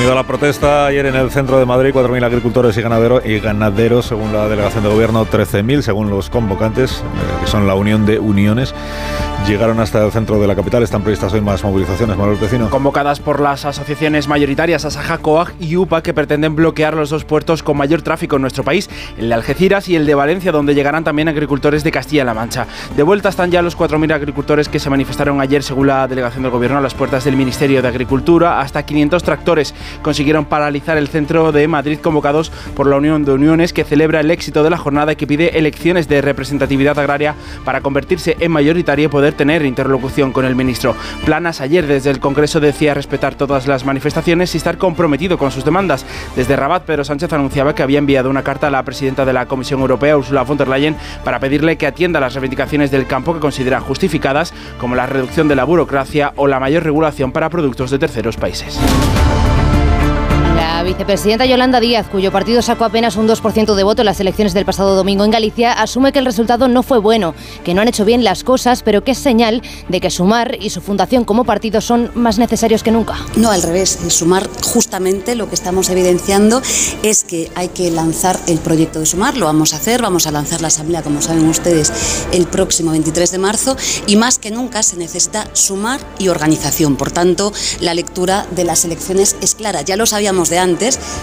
La 0.05 0.22
protesta 0.22 0.86
ayer 0.86 1.06
en 1.06 1.16
el 1.16 1.31
centro 1.31 1.59
de 1.59 1.66
Madrid, 1.66 1.93
4.000 1.93 2.24
agricultores 2.24 2.76
y 2.76 2.82
ganaderos, 2.82 3.24
y 3.24 3.40
ganaderos, 3.40 4.06
según 4.06 4.32
la 4.32 4.48
delegación 4.48 4.85
de 4.85 4.90
gobierno, 4.90 5.26
13.000, 5.26 5.81
según 5.81 6.09
los 6.09 6.31
convocantes, 6.31 6.98
eh, 6.98 7.40
que 7.40 7.47
son 7.48 7.66
la 7.66 7.74
Unión 7.74 8.06
de 8.06 8.20
Uniones. 8.20 8.74
Llegaron 9.47 9.79
hasta 9.81 10.05
el 10.05 10.11
centro 10.11 10.41
de 10.41 10.47
la 10.47 10.55
capital. 10.55 10.83
Están 10.83 11.03
previstas 11.03 11.33
hoy 11.33 11.41
más 11.41 11.62
movilizaciones, 11.62 12.16
Manuel 12.16 12.39
Pecino. 12.39 12.71
Convocadas 12.71 13.21
por 13.21 13.41
las 13.41 13.65
asociaciones 13.65 14.27
mayoritarias 14.27 14.85
Asaja, 14.85 15.19
Coag 15.19 15.53
y 15.61 15.77
UPA 15.77 16.03
que 16.03 16.15
pretenden 16.15 16.57
bloquear 16.57 16.95
los 16.95 17.11
dos 17.11 17.25
puertos 17.25 17.62
con 17.62 17.77
mayor 17.77 18.03
tráfico 18.03 18.37
en 18.37 18.43
nuestro 18.43 18.65
país, 18.65 18.89
el 19.19 19.29
de 19.29 19.35
Algeciras 19.35 19.89
y 19.89 19.97
el 19.97 20.07
de 20.07 20.15
Valencia, 20.15 20.51
donde 20.51 20.75
llegarán 20.75 21.05
también 21.05 21.29
agricultores 21.29 21.85
de 21.85 21.91
Castilla-La 21.91 22.33
Mancha. 22.33 22.66
De 22.97 23.03
vuelta 23.03 23.29
están 23.29 23.51
ya 23.51 23.61
los 23.61 23.77
4.000 23.77 24.15
agricultores 24.15 24.69
que 24.69 24.79
se 24.79 24.89
manifestaron 24.89 25.41
ayer, 25.41 25.62
según 25.62 25.89
la 25.89 26.09
delegación 26.09 26.43
del 26.43 26.53
Gobierno, 26.53 26.79
a 26.79 26.83
las 26.83 26.95
puertas 26.95 27.25
del 27.25 27.37
Ministerio 27.37 27.83
de 27.83 27.89
Agricultura. 27.89 28.61
Hasta 28.61 28.85
500 28.85 29.23
tractores 29.23 29.75
consiguieron 30.03 30.47
paralizar 30.47 30.97
el 30.97 31.09
centro 31.09 31.53
de 31.53 31.69
Madrid, 31.69 31.99
convocados 31.99 32.51
por 32.75 32.87
la 32.87 32.97
Unión 32.97 33.25
de 33.25 33.33
Uniones, 33.33 33.73
que 33.73 33.85
celebra 33.85 34.21
el 34.21 34.31
éxito 34.31 34.62
de 34.62 34.71
la 34.71 34.79
jornada 34.79 35.12
y 35.12 35.16
que 35.16 35.27
pide 35.27 35.59
elecciones 35.59 36.09
de 36.09 36.23
representatividad 36.23 36.99
agraria 36.99 37.35
para 37.65 37.83
convertirse 37.83 38.37
en 38.41 38.51
mayoritaria 38.51 39.05
y 39.05 39.09
poder 39.09 39.34
tener 39.35 39.65
interlocución 39.65 40.32
con 40.32 40.44
el 40.44 40.55
ministro. 40.55 40.94
Planas 41.24 41.61
ayer 41.61 41.86
desde 41.86 42.11
el 42.11 42.20
Congreso 42.20 42.61
decía 42.61 42.94
respetar 42.94 43.35
todas 43.35 43.66
las 43.66 43.85
manifestaciones 43.85 44.55
y 44.55 44.59
estar 44.59 44.78
comprometido 44.78 45.39
con 45.39 45.51
sus 45.51 45.65
demandas. 45.65 46.06
Desde 46.36 46.56
Rabat, 46.56 46.85
Pedro 46.85 47.05
Sánchez 47.05 47.32
anunciaba 47.32 47.74
que 47.74 47.82
había 47.82 47.98
enviado 47.98 48.31
una 48.31 48.43
carta 48.43 48.69
a 48.69 48.70
la 48.70 48.82
presidenta 48.82 49.24
de 49.24 49.32
la 49.32 49.47
Comisión 49.47 49.81
Europea, 49.81 50.16
Ursula 50.16 50.43
von 50.43 50.56
der 50.56 50.69
Leyen, 50.69 50.97
para 51.24 51.40
pedirle 51.40 51.77
que 51.77 51.86
atienda 51.86 52.20
las 52.20 52.35
reivindicaciones 52.35 52.90
del 52.90 53.06
campo 53.06 53.35
que 53.35 53.40
considera 53.40 53.81
justificadas, 53.81 54.55
como 54.78 54.94
la 54.94 55.06
reducción 55.06 55.48
de 55.48 55.56
la 55.56 55.65
burocracia 55.65 56.32
o 56.36 56.47
la 56.47 56.61
mayor 56.61 56.82
regulación 56.82 57.32
para 57.32 57.51
productos 57.51 57.90
de 57.90 57.98
terceros 57.98 58.36
países. 58.36 58.78
Vicepresidenta 60.85 61.47
Yolanda 61.47 61.81
Díaz, 61.81 62.06
cuyo 62.09 62.31
partido 62.31 62.62
sacó 62.62 62.85
apenas 62.85 63.16
un 63.16 63.27
2% 63.27 63.74
de 63.74 63.82
voto 63.82 64.02
en 64.02 64.06
las 64.06 64.20
elecciones 64.20 64.55
del 64.55 64.65
pasado 64.65 64.94
domingo 64.94 65.24
en 65.24 65.31
Galicia, 65.31 65.73
asume 65.73 66.12
que 66.12 66.19
el 66.19 66.24
resultado 66.27 66.69
no 66.69 66.82
fue 66.82 66.98
bueno, 66.98 67.35
que 67.65 67.74
no 67.74 67.82
han 67.82 67.89
hecho 67.89 68.05
bien 68.05 68.24
las 68.24 68.44
cosas, 68.44 68.82
pero 68.82 69.02
que 69.02 69.12
es 69.12 69.19
señal 69.19 69.62
de 69.89 70.01
que 70.01 70.11
Sumar 70.11 70.56
y 70.61 70.70
su 70.70 70.81
fundación 70.81 71.24
como 71.24 71.44
partido 71.44 71.81
son 71.81 72.11
más 72.15 72.39
necesarios 72.39 72.82
que 72.82 72.90
nunca. 72.90 73.16
No, 73.36 73.51
al 73.51 73.62
revés. 73.62 73.98
Sumar, 74.09 74.48
justamente 74.62 75.35
lo 75.35 75.48
que 75.48 75.55
estamos 75.55 75.89
evidenciando 75.89 76.61
es 77.02 77.24
que 77.24 77.51
hay 77.55 77.69
que 77.69 77.90
lanzar 77.90 78.39
el 78.47 78.59
proyecto 78.59 79.01
de 79.01 79.06
Sumar. 79.06 79.36
Lo 79.36 79.47
vamos 79.47 79.73
a 79.73 79.77
hacer. 79.77 80.02
Vamos 80.02 80.27
a 80.27 80.31
lanzar 80.31 80.61
la 80.61 80.69
asamblea, 80.69 81.02
como 81.02 81.23
saben 81.23 81.48
ustedes, 81.48 81.93
el 82.32 82.47
próximo 82.47 82.90
23 82.90 83.31
de 83.31 83.39
marzo. 83.39 83.77
Y 84.06 84.16
más 84.16 84.39
que 84.39 84.51
nunca 84.51 84.82
se 84.82 84.97
necesita 84.97 85.48
sumar 85.52 86.01
y 86.19 86.28
organización. 86.28 86.97
Por 86.97 87.11
tanto, 87.11 87.52
la 87.81 87.94
lectura 87.94 88.47
de 88.51 88.65
las 88.65 88.85
elecciones 88.85 89.36
es 89.40 89.55
clara. 89.55 89.82
Ya 89.82 89.97
lo 89.97 90.06
sabíamos 90.06 90.51
de 90.51 90.59
antes, 90.59 90.73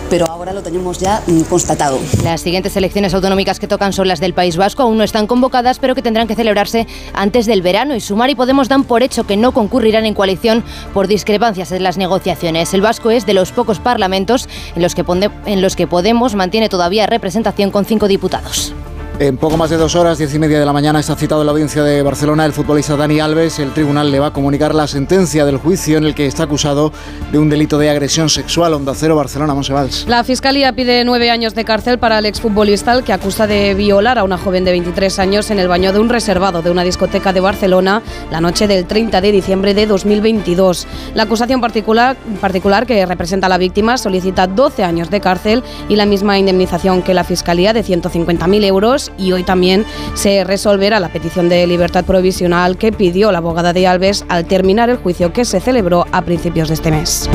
pero 0.09 0.25
ahora 0.29 0.53
lo 0.53 0.61
tenemos 0.61 0.99
ya 0.99 1.21
mm, 1.27 1.41
constatado. 1.41 1.99
Las 2.23 2.41
siguientes 2.41 2.75
elecciones 2.75 3.13
autonómicas 3.13 3.59
que 3.59 3.67
tocan 3.67 3.93
son 3.93 4.07
las 4.07 4.19
del 4.19 4.33
País 4.33 4.57
Vasco, 4.57 4.83
aún 4.83 4.97
no 4.97 5.03
están 5.03 5.27
convocadas, 5.27 5.79
pero 5.79 5.95
que 5.95 6.01
tendrán 6.01 6.27
que 6.27 6.35
celebrarse 6.35 6.87
antes 7.13 7.45
del 7.45 7.61
verano. 7.61 7.95
Y 7.95 7.99
Sumar 7.99 8.29
y 8.29 8.35
Podemos 8.35 8.67
dan 8.67 8.83
por 8.83 9.03
hecho 9.03 9.25
que 9.25 9.37
no 9.37 9.51
concurrirán 9.51 10.05
en 10.05 10.13
coalición 10.13 10.63
por 10.93 11.07
discrepancias 11.07 11.71
en 11.71 11.83
las 11.83 11.97
negociaciones. 11.97 12.73
El 12.73 12.81
Vasco 12.81 13.11
es 13.11 13.25
de 13.25 13.33
los 13.33 13.51
pocos 13.51 13.79
parlamentos 13.79 14.47
en 14.75 14.81
los 14.81 15.75
que 15.75 15.87
Podemos 15.87 16.35
mantiene 16.35 16.69
todavía 16.69 17.07
representación 17.07 17.71
con 17.71 17.85
cinco 17.85 18.07
diputados. 18.07 18.73
En 19.21 19.37
poco 19.37 19.55
más 19.55 19.69
de 19.69 19.77
dos 19.77 19.93
horas, 19.93 20.17
diez 20.17 20.33
y 20.33 20.39
media 20.39 20.59
de 20.59 20.65
la 20.65 20.73
mañana, 20.73 20.99
está 20.99 21.15
citado 21.15 21.41
en 21.41 21.45
la 21.45 21.51
audiencia 21.51 21.83
de 21.83 22.01
Barcelona 22.01 22.43
el 22.43 22.53
futbolista 22.53 22.95
Dani 22.95 23.19
Alves. 23.19 23.59
El 23.59 23.71
tribunal 23.71 24.09
le 24.09 24.19
va 24.19 24.27
a 24.27 24.33
comunicar 24.33 24.73
la 24.73 24.87
sentencia 24.87 25.45
del 25.45 25.57
juicio 25.57 25.99
en 25.99 26.05
el 26.05 26.15
que 26.15 26.25
está 26.25 26.45
acusado 26.45 26.91
de 27.31 27.37
un 27.37 27.47
delito 27.47 27.77
de 27.77 27.91
agresión 27.91 28.31
sexual. 28.31 28.73
Onda 28.73 28.95
Cero, 28.95 29.15
Barcelona, 29.15 29.53
Monsevals. 29.53 30.07
La 30.07 30.23
fiscalía 30.23 30.73
pide 30.73 31.05
nueve 31.05 31.29
años 31.29 31.53
de 31.53 31.63
cárcel 31.63 31.99
para 31.99 32.17
el 32.17 32.25
exfutbolista 32.25 32.93
al 32.93 33.03
que 33.03 33.13
acusa 33.13 33.45
de 33.45 33.75
violar 33.75 34.17
a 34.17 34.23
una 34.23 34.39
joven 34.39 34.65
de 34.65 34.71
23 34.71 35.19
años 35.19 35.51
en 35.51 35.59
el 35.59 35.67
baño 35.67 35.93
de 35.93 35.99
un 35.99 36.09
reservado 36.09 36.63
de 36.63 36.71
una 36.71 36.83
discoteca 36.83 37.31
de 37.31 37.41
Barcelona 37.41 38.01
la 38.31 38.41
noche 38.41 38.65
del 38.65 38.85
30 38.87 39.21
de 39.21 39.31
diciembre 39.31 39.75
de 39.75 39.85
2022. 39.85 40.87
La 41.13 41.23
acusación 41.23 41.61
particular, 41.61 42.17
particular 42.41 42.87
que 42.87 43.05
representa 43.05 43.45
a 43.45 43.49
la 43.49 43.59
víctima 43.59 43.99
solicita 43.99 44.47
12 44.47 44.83
años 44.83 45.11
de 45.11 45.21
cárcel 45.21 45.63
y 45.89 45.95
la 45.95 46.07
misma 46.07 46.39
indemnización 46.39 47.03
que 47.03 47.13
la 47.13 47.23
fiscalía 47.23 47.71
de 47.71 47.83
150.000 47.83 48.65
euros 48.65 49.10
y 49.17 49.31
hoy 49.31 49.43
también 49.43 49.85
se 50.13 50.43
resolverá 50.43 50.99
la 50.99 51.09
petición 51.09 51.49
de 51.49 51.65
libertad 51.67 52.05
provisional 52.05 52.77
que 52.77 52.91
pidió 52.91 53.31
la 53.31 53.39
abogada 53.39 53.73
de 53.73 53.87
Alves 53.87 54.25
al 54.29 54.45
terminar 54.45 54.89
el 54.89 54.97
juicio 54.97 55.33
que 55.33 55.45
se 55.45 55.59
celebró 55.59 56.05
a 56.11 56.21
principios 56.21 56.67
de 56.67 56.75
este 56.75 56.91
mes. 56.91 57.29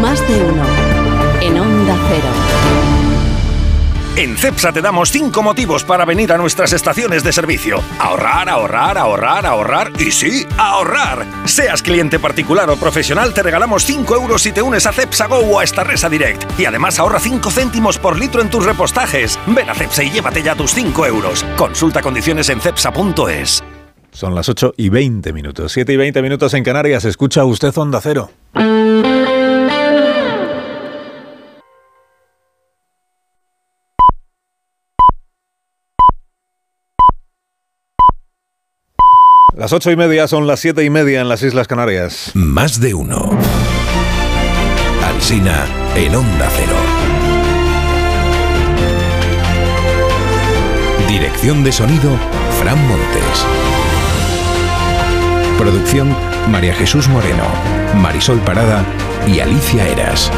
Más 0.00 0.20
de 0.28 0.42
uno 0.42 0.62
en 1.40 1.58
Onda 1.58 1.96
Cero. 2.08 2.47
En 4.18 4.36
CEPSA 4.36 4.72
te 4.72 4.82
damos 4.82 5.12
5 5.12 5.44
motivos 5.44 5.84
para 5.84 6.04
venir 6.04 6.32
a 6.32 6.38
nuestras 6.38 6.72
estaciones 6.72 7.22
de 7.22 7.32
servicio. 7.32 7.80
Ahorrar, 8.00 8.48
ahorrar, 8.48 8.98
ahorrar, 8.98 9.46
ahorrar 9.46 9.92
y 9.96 10.10
sí, 10.10 10.44
ahorrar. 10.56 11.24
Seas 11.44 11.82
cliente 11.84 12.18
particular 12.18 12.68
o 12.68 12.74
profesional, 12.74 13.32
te 13.32 13.44
regalamos 13.44 13.84
5 13.84 14.16
euros 14.16 14.42
si 14.42 14.50
te 14.50 14.60
unes 14.60 14.86
a 14.86 14.92
CEPSA 14.92 15.28
Go 15.28 15.36
o 15.36 15.60
a 15.60 15.64
Resa 15.64 16.08
Direct. 16.08 16.58
Y 16.58 16.64
además 16.64 16.98
ahorra 16.98 17.20
5 17.20 17.48
céntimos 17.52 17.96
por 17.96 18.18
litro 18.18 18.42
en 18.42 18.50
tus 18.50 18.64
repostajes. 18.64 19.38
Ven 19.46 19.70
a 19.70 19.74
CEPSA 19.76 20.02
y 20.02 20.10
llévate 20.10 20.42
ya 20.42 20.56
tus 20.56 20.74
5 20.74 21.06
euros. 21.06 21.44
Consulta 21.56 22.02
condiciones 22.02 22.48
en 22.48 22.60
CEPSA.es. 22.60 23.62
Son 24.10 24.34
las 24.34 24.48
8 24.48 24.74
y 24.76 24.88
20 24.88 25.32
minutos. 25.32 25.70
7 25.70 25.92
y 25.92 25.96
20 25.96 26.22
minutos 26.22 26.54
en 26.54 26.64
Canarias. 26.64 27.04
Escucha 27.04 27.44
usted 27.44 27.72
Onda 27.78 28.00
Cero. 28.00 28.32
Las 39.58 39.72
ocho 39.72 39.90
y 39.90 39.96
media 39.96 40.28
son 40.28 40.46
las 40.46 40.60
siete 40.60 40.84
y 40.84 40.88
media 40.88 41.20
en 41.20 41.28
las 41.28 41.42
Islas 41.42 41.66
Canarias. 41.66 42.30
Más 42.34 42.78
de 42.78 42.94
uno. 42.94 43.36
Alsina 45.04 45.66
en 45.96 46.14
Onda 46.14 46.48
Cero. 46.48 46.76
Dirección 51.08 51.64
de 51.64 51.72
sonido, 51.72 52.16
Fran 52.60 52.78
Montes. 52.86 53.46
Producción, 55.58 56.14
María 56.48 56.72
Jesús 56.74 57.08
Moreno, 57.08 57.42
Marisol 57.96 58.38
Parada 58.38 58.84
y 59.26 59.40
Alicia 59.40 59.88
Eras. 59.88 60.30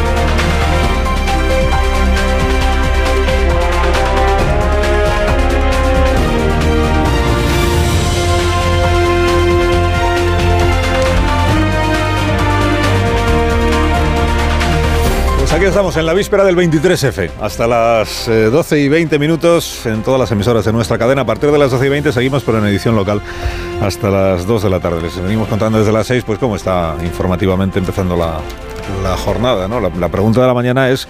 Aquí 15.60 15.68
estamos 15.68 15.94
en 15.98 16.06
la 16.06 16.14
víspera 16.14 16.42
del 16.42 16.56
23F, 16.56 17.32
hasta 17.38 17.66
las 17.66 18.24
12 18.26 18.80
y 18.80 18.88
20 18.88 19.18
minutos 19.18 19.84
en 19.84 20.02
todas 20.02 20.18
las 20.18 20.32
emisoras 20.32 20.64
de 20.64 20.72
nuestra 20.72 20.96
cadena. 20.96 21.20
A 21.20 21.26
partir 21.26 21.50
de 21.50 21.58
las 21.58 21.70
12 21.70 21.84
y 21.84 21.88
20 21.90 22.12
seguimos, 22.12 22.42
pero 22.44 22.56
en 22.60 22.64
edición 22.64 22.96
local 22.96 23.20
hasta 23.82 24.08
las 24.08 24.46
2 24.46 24.62
de 24.62 24.70
la 24.70 24.80
tarde. 24.80 25.02
Les 25.02 25.22
venimos 25.22 25.48
contando 25.48 25.78
desde 25.78 25.92
las 25.92 26.06
6, 26.06 26.24
pues 26.24 26.38
cómo 26.38 26.56
está 26.56 26.96
informativamente 27.04 27.78
empezando 27.78 28.16
la, 28.16 28.40
la 29.02 29.18
jornada. 29.18 29.68
¿no? 29.68 29.80
La, 29.80 29.90
la 29.90 30.08
pregunta 30.08 30.40
de 30.40 30.46
la 30.46 30.54
mañana 30.54 30.88
es 30.88 31.06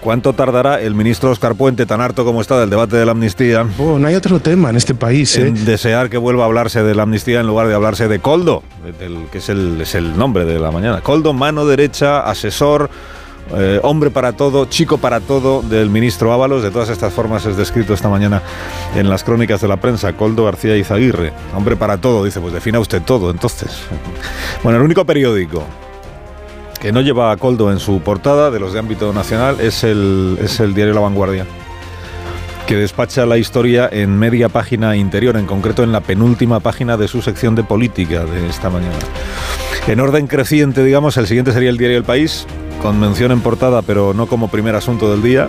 ¿Cuánto 0.00 0.32
tardará 0.32 0.80
el 0.80 0.96
ministro 0.96 1.30
Oscar 1.30 1.54
Puente, 1.54 1.86
tan 1.86 2.00
harto 2.00 2.24
como 2.24 2.40
está 2.40 2.58
del 2.58 2.70
debate 2.70 2.96
de 2.96 3.04
la 3.04 3.12
amnistía? 3.12 3.64
Oh, 3.78 4.00
no 4.00 4.08
hay 4.08 4.16
otro 4.16 4.40
tema 4.40 4.70
en 4.70 4.76
este 4.76 4.94
país. 4.94 5.36
¿eh? 5.36 5.46
En 5.46 5.64
desear 5.64 6.10
que 6.10 6.16
vuelva 6.16 6.42
a 6.42 6.46
hablarse 6.46 6.82
de 6.82 6.94
la 6.94 7.04
amnistía 7.04 7.38
en 7.38 7.46
lugar 7.46 7.68
de 7.68 7.74
hablarse 7.74 8.08
de 8.08 8.18
Coldo, 8.18 8.64
del, 8.98 9.28
que 9.30 9.38
es 9.38 9.48
el, 9.48 9.80
es 9.80 9.94
el 9.94 10.18
nombre 10.18 10.44
de 10.44 10.58
la 10.58 10.72
mañana. 10.72 11.02
Coldo, 11.02 11.34
mano 11.34 11.66
derecha, 11.66 12.28
asesor. 12.28 12.90
Eh, 13.54 13.80
hombre 13.82 14.10
para 14.10 14.32
todo, 14.32 14.64
chico 14.66 14.98
para 14.98 15.20
todo 15.20 15.62
del 15.62 15.90
ministro 15.90 16.32
Ábalos. 16.32 16.62
De 16.62 16.70
todas 16.70 16.88
estas 16.88 17.12
formas 17.12 17.44
es 17.46 17.56
descrito 17.56 17.92
esta 17.92 18.08
mañana 18.08 18.42
en 18.94 19.08
las 19.08 19.24
crónicas 19.24 19.60
de 19.60 19.68
la 19.68 19.78
prensa. 19.78 20.12
Coldo 20.14 20.44
García 20.44 20.76
Izaguirre, 20.76 21.32
hombre 21.54 21.76
para 21.76 21.98
todo. 21.98 22.24
Dice, 22.24 22.40
pues 22.40 22.52
defina 22.52 22.80
usted 22.80 23.02
todo 23.02 23.30
entonces. 23.30 23.70
Bueno, 24.62 24.78
el 24.78 24.84
único 24.84 25.04
periódico 25.04 25.64
que 26.80 26.92
no 26.92 27.00
lleva 27.00 27.32
a 27.32 27.36
Coldo 27.36 27.72
en 27.72 27.80
su 27.80 28.00
portada 28.00 28.50
de 28.50 28.60
los 28.60 28.72
de 28.72 28.78
ámbito 28.78 29.12
nacional 29.12 29.60
es 29.60 29.82
el, 29.82 30.38
es 30.40 30.60
el 30.60 30.74
diario 30.74 30.94
La 30.94 31.00
Vanguardia 31.00 31.46
que 32.66 32.76
despacha 32.76 33.26
la 33.26 33.38
historia 33.38 33.88
en 33.90 34.18
media 34.18 34.48
página 34.48 34.96
interior, 34.96 35.36
en 35.36 35.46
concreto 35.46 35.82
en 35.82 35.92
la 35.92 36.00
penúltima 36.00 36.60
página 36.60 36.96
de 36.96 37.08
su 37.08 37.20
sección 37.20 37.54
de 37.54 37.64
política 37.64 38.24
de 38.24 38.48
esta 38.48 38.70
mañana. 38.70 38.96
En 39.88 40.00
orden 40.00 40.26
creciente, 40.26 40.84
digamos, 40.84 41.16
el 41.16 41.26
siguiente 41.26 41.52
sería 41.52 41.70
el 41.70 41.76
diario 41.76 41.98
El 41.98 42.04
País, 42.04 42.46
con 42.82 42.98
mención 42.98 43.30
en 43.30 43.40
portada, 43.40 43.80
pero 43.82 44.12
no 44.12 44.26
como 44.26 44.48
primer 44.48 44.74
asunto 44.74 45.10
del 45.10 45.22
día. 45.22 45.48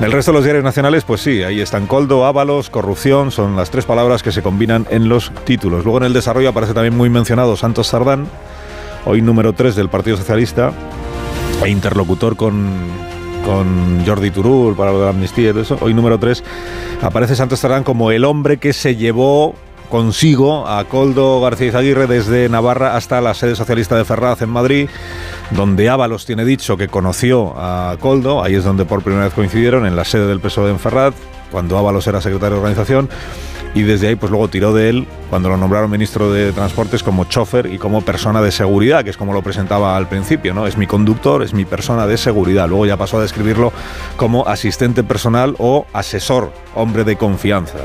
El 0.00 0.12
resto 0.12 0.32
de 0.32 0.38
los 0.38 0.44
diarios 0.44 0.64
nacionales, 0.64 1.04
pues 1.04 1.20
sí, 1.20 1.42
ahí 1.42 1.60
están 1.60 1.86
Coldo, 1.86 2.26
Ábalos, 2.26 2.68
corrupción, 2.68 3.30
son 3.30 3.56
las 3.56 3.70
tres 3.70 3.84
palabras 3.84 4.22
que 4.22 4.32
se 4.32 4.42
combinan 4.42 4.86
en 4.90 5.08
los 5.08 5.32
títulos. 5.44 5.84
Luego 5.84 5.98
en 5.98 6.04
el 6.04 6.12
desarrollo 6.12 6.48
aparece 6.48 6.74
también 6.74 6.96
muy 6.96 7.08
mencionado 7.10 7.56
Santos 7.56 7.88
Sardán, 7.88 8.26
hoy 9.06 9.22
número 9.22 9.52
3 9.52 9.74
del 9.76 9.88
Partido 9.88 10.16
Socialista, 10.16 10.72
e 11.64 11.70
interlocutor 11.70 12.36
con, 12.36 12.68
con 13.44 14.04
Jordi 14.04 14.30
Turul 14.30 14.76
para 14.76 14.92
lo 14.92 14.98
de 14.98 15.04
la 15.04 15.10
amnistía 15.10 15.50
y 15.50 15.52
todo 15.52 15.62
eso. 15.62 15.78
Hoy 15.80 15.94
número 15.94 16.18
3 16.18 16.42
aparece 17.02 17.36
Santos 17.36 17.60
Sardán 17.60 17.84
como 17.84 18.10
el 18.10 18.24
hombre 18.24 18.58
que 18.58 18.72
se 18.72 18.96
llevó 18.96 19.54
consigo 19.88 20.66
a 20.66 20.84
Coldo 20.84 21.40
García 21.40 21.68
Izaguirre 21.68 22.06
desde 22.06 22.48
Navarra 22.48 22.96
hasta 22.96 23.20
la 23.20 23.34
sede 23.34 23.56
socialista 23.56 23.96
de 23.96 24.04
Ferraz 24.04 24.42
en 24.42 24.50
Madrid, 24.50 24.88
donde 25.50 25.88
Ábalos 25.88 26.26
tiene 26.26 26.44
dicho 26.44 26.76
que 26.76 26.88
conoció 26.88 27.54
a 27.56 27.96
Coldo, 28.00 28.42
ahí 28.42 28.54
es 28.54 28.64
donde 28.64 28.84
por 28.84 29.02
primera 29.02 29.24
vez 29.24 29.34
coincidieron, 29.34 29.86
en 29.86 29.96
la 29.96 30.04
sede 30.04 30.26
del 30.26 30.40
PSOE 30.40 30.70
en 30.70 30.78
Ferraz, 30.78 31.14
cuando 31.50 31.78
Ábalos 31.78 32.06
era 32.06 32.20
secretario 32.20 32.56
de 32.56 32.60
organización, 32.60 33.08
y 33.74 33.82
desde 33.82 34.08
ahí 34.08 34.16
pues 34.16 34.30
luego 34.30 34.48
tiró 34.48 34.72
de 34.72 34.88
él 34.88 35.06
cuando 35.30 35.48
lo 35.48 35.56
nombraron 35.56 35.90
ministro 35.90 36.32
de 36.32 36.52
Transportes 36.52 37.02
como 37.02 37.24
chofer 37.24 37.66
y 37.66 37.78
como 37.78 38.02
persona 38.02 38.40
de 38.40 38.50
seguridad, 38.50 39.04
que 39.04 39.10
es 39.10 39.16
como 39.16 39.32
lo 39.32 39.42
presentaba 39.42 39.96
al 39.96 40.08
principio, 40.08 40.54
¿no? 40.54 40.66
Es 40.66 40.76
mi 40.76 40.86
conductor, 40.86 41.42
es 41.42 41.52
mi 41.52 41.64
persona 41.64 42.06
de 42.06 42.16
seguridad. 42.16 42.68
Luego 42.68 42.86
ya 42.86 42.96
pasó 42.96 43.18
a 43.18 43.22
describirlo 43.22 43.72
como 44.16 44.46
asistente 44.46 45.04
personal 45.04 45.54
o 45.58 45.86
asesor, 45.92 46.50
hombre 46.74 47.04
de 47.04 47.16
confianza. 47.16 47.78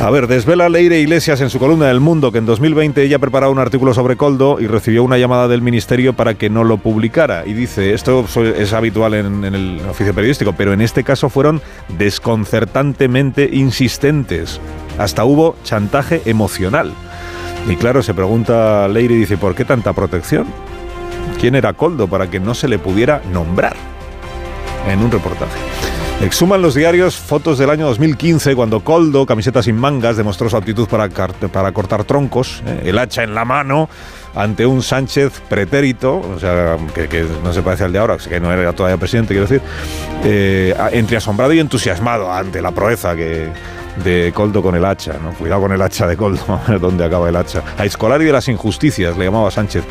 A 0.00 0.08
ver, 0.08 0.28
desvela 0.28 0.70
Leire 0.70 0.98
Iglesias 0.98 1.42
en 1.42 1.50
su 1.50 1.58
columna 1.58 1.88
del 1.88 2.00
Mundo 2.00 2.32
que 2.32 2.38
en 2.38 2.46
2020 2.46 3.02
ella 3.02 3.18
preparado 3.18 3.52
un 3.52 3.58
artículo 3.58 3.92
sobre 3.92 4.16
Coldo 4.16 4.58
y 4.58 4.66
recibió 4.66 5.04
una 5.04 5.18
llamada 5.18 5.46
del 5.46 5.60
ministerio 5.60 6.14
para 6.14 6.32
que 6.32 6.48
no 6.48 6.64
lo 6.64 6.78
publicara. 6.78 7.44
Y 7.44 7.52
dice, 7.52 7.92
esto 7.92 8.24
es 8.56 8.72
habitual 8.72 9.12
en, 9.12 9.44
en 9.44 9.54
el 9.54 9.80
oficio 9.90 10.14
periodístico, 10.14 10.54
pero 10.54 10.72
en 10.72 10.80
este 10.80 11.04
caso 11.04 11.28
fueron 11.28 11.60
desconcertantemente 11.98 13.50
insistentes. 13.52 14.58
Hasta 14.96 15.24
hubo 15.24 15.54
chantaje 15.64 16.22
emocional. 16.24 16.94
Y 17.68 17.76
claro, 17.76 18.02
se 18.02 18.14
pregunta 18.14 18.88
Leire 18.88 19.12
y 19.12 19.18
dice, 19.18 19.36
¿por 19.36 19.54
qué 19.54 19.66
tanta 19.66 19.92
protección? 19.92 20.46
¿Quién 21.38 21.56
era 21.56 21.74
Coldo 21.74 22.08
para 22.08 22.30
que 22.30 22.40
no 22.40 22.54
se 22.54 22.68
le 22.68 22.78
pudiera 22.78 23.20
nombrar? 23.34 23.76
En 24.88 25.00
un 25.00 25.10
reportaje. 25.10 25.89
Exhuman 26.20 26.60
los 26.60 26.74
diarios 26.74 27.16
fotos 27.16 27.56
del 27.56 27.70
año 27.70 27.86
2015 27.86 28.54
cuando 28.54 28.80
Coldo, 28.80 29.24
camiseta 29.24 29.62
sin 29.62 29.76
mangas, 29.76 30.18
demostró 30.18 30.50
su 30.50 30.56
aptitud 30.58 30.86
para, 30.86 31.08
para 31.08 31.72
cortar 31.72 32.04
troncos, 32.04 32.62
¿eh? 32.66 32.82
el 32.84 32.98
hacha 32.98 33.22
en 33.22 33.34
la 33.34 33.46
mano, 33.46 33.88
ante 34.34 34.66
un 34.66 34.82
Sánchez 34.82 35.40
pretérito, 35.48 36.18
o 36.18 36.38
sea, 36.38 36.76
que, 36.94 37.26
no 37.42 37.54
se 37.54 37.62
parece 37.62 37.84
al 37.84 37.92
de 37.94 38.00
ahora, 38.00 38.18
que 38.18 38.38
no 38.38 38.52
era 38.52 38.74
todavía 38.74 38.98
presidente, 38.98 39.32
quiero 39.32 39.48
decir, 39.48 39.62
eh, 40.22 40.74
entre 40.92 41.16
asombrado 41.16 41.54
y 41.54 41.58
entusiasmado 41.58 42.30
ante 42.30 42.60
la 42.60 42.72
proeza 42.72 43.16
que, 43.16 43.48
de 43.96 44.32
Coldo 44.34 44.62
con 44.62 44.74
el 44.74 44.84
hacha, 44.84 45.14
¿no? 45.22 45.32
Cuidado 45.32 45.62
con 45.62 45.72
el 45.72 45.82
hacha 45.82 46.06
de 46.06 46.16
Coldo, 46.16 46.60
dónde 46.80 47.04
acaba 47.04 47.28
el 47.28 47.36
hacha. 47.36 47.62
A 47.76 47.84
Escolari 47.84 48.24
de 48.24 48.32
las 48.32 48.48
injusticias, 48.48 49.16
le 49.16 49.26
llamaba 49.26 49.50
Sánchez 49.50 49.84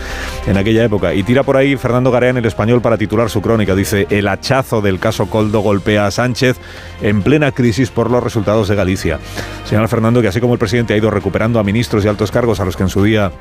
en 0.48 0.58
aquella 0.58 0.84
época. 0.84 1.14
Y 1.14 1.24
tira 1.24 1.44
por 1.44 1.58
ahí 1.58 1.76
Fernando 1.76 2.12
Garea 2.12 2.30
en 2.30 2.38
el 2.38 2.46
español 2.46 2.82
para 2.82 2.98
titular 2.98 3.30
su 3.30 3.42
crónica. 3.42 3.76
Dice, 3.76 4.08
el 4.10 4.28
hachazo 4.28 4.82
del 4.82 5.00
caso 5.00 5.28
Coldo 5.28 5.60
golpea 5.60 6.08
a 6.08 6.12
Sánchez 6.12 6.58
en 7.02 7.22
plena 7.22 7.52
crisis 7.52 7.90
por 7.90 8.10
los 8.10 8.24
resultados 8.24 8.68
de 8.68 8.76
Galicia. 8.76 9.20
Señala 9.66 9.88
Fernando 9.88 10.22
que 10.22 10.28
así 10.28 10.40
como 10.40 10.54
el 10.54 10.60
presidente 10.60 10.94
ha 10.94 10.98
ido 10.98 11.12
recuperando 11.12 11.60
a 11.60 11.64
ministros 11.64 12.06
y 12.06 12.08
altos 12.08 12.32
cargos 12.32 12.60
a 12.60 12.66
los 12.66 12.76
que 12.76 12.84
en 12.84 12.90
su 12.90 13.04
día 13.04 13.32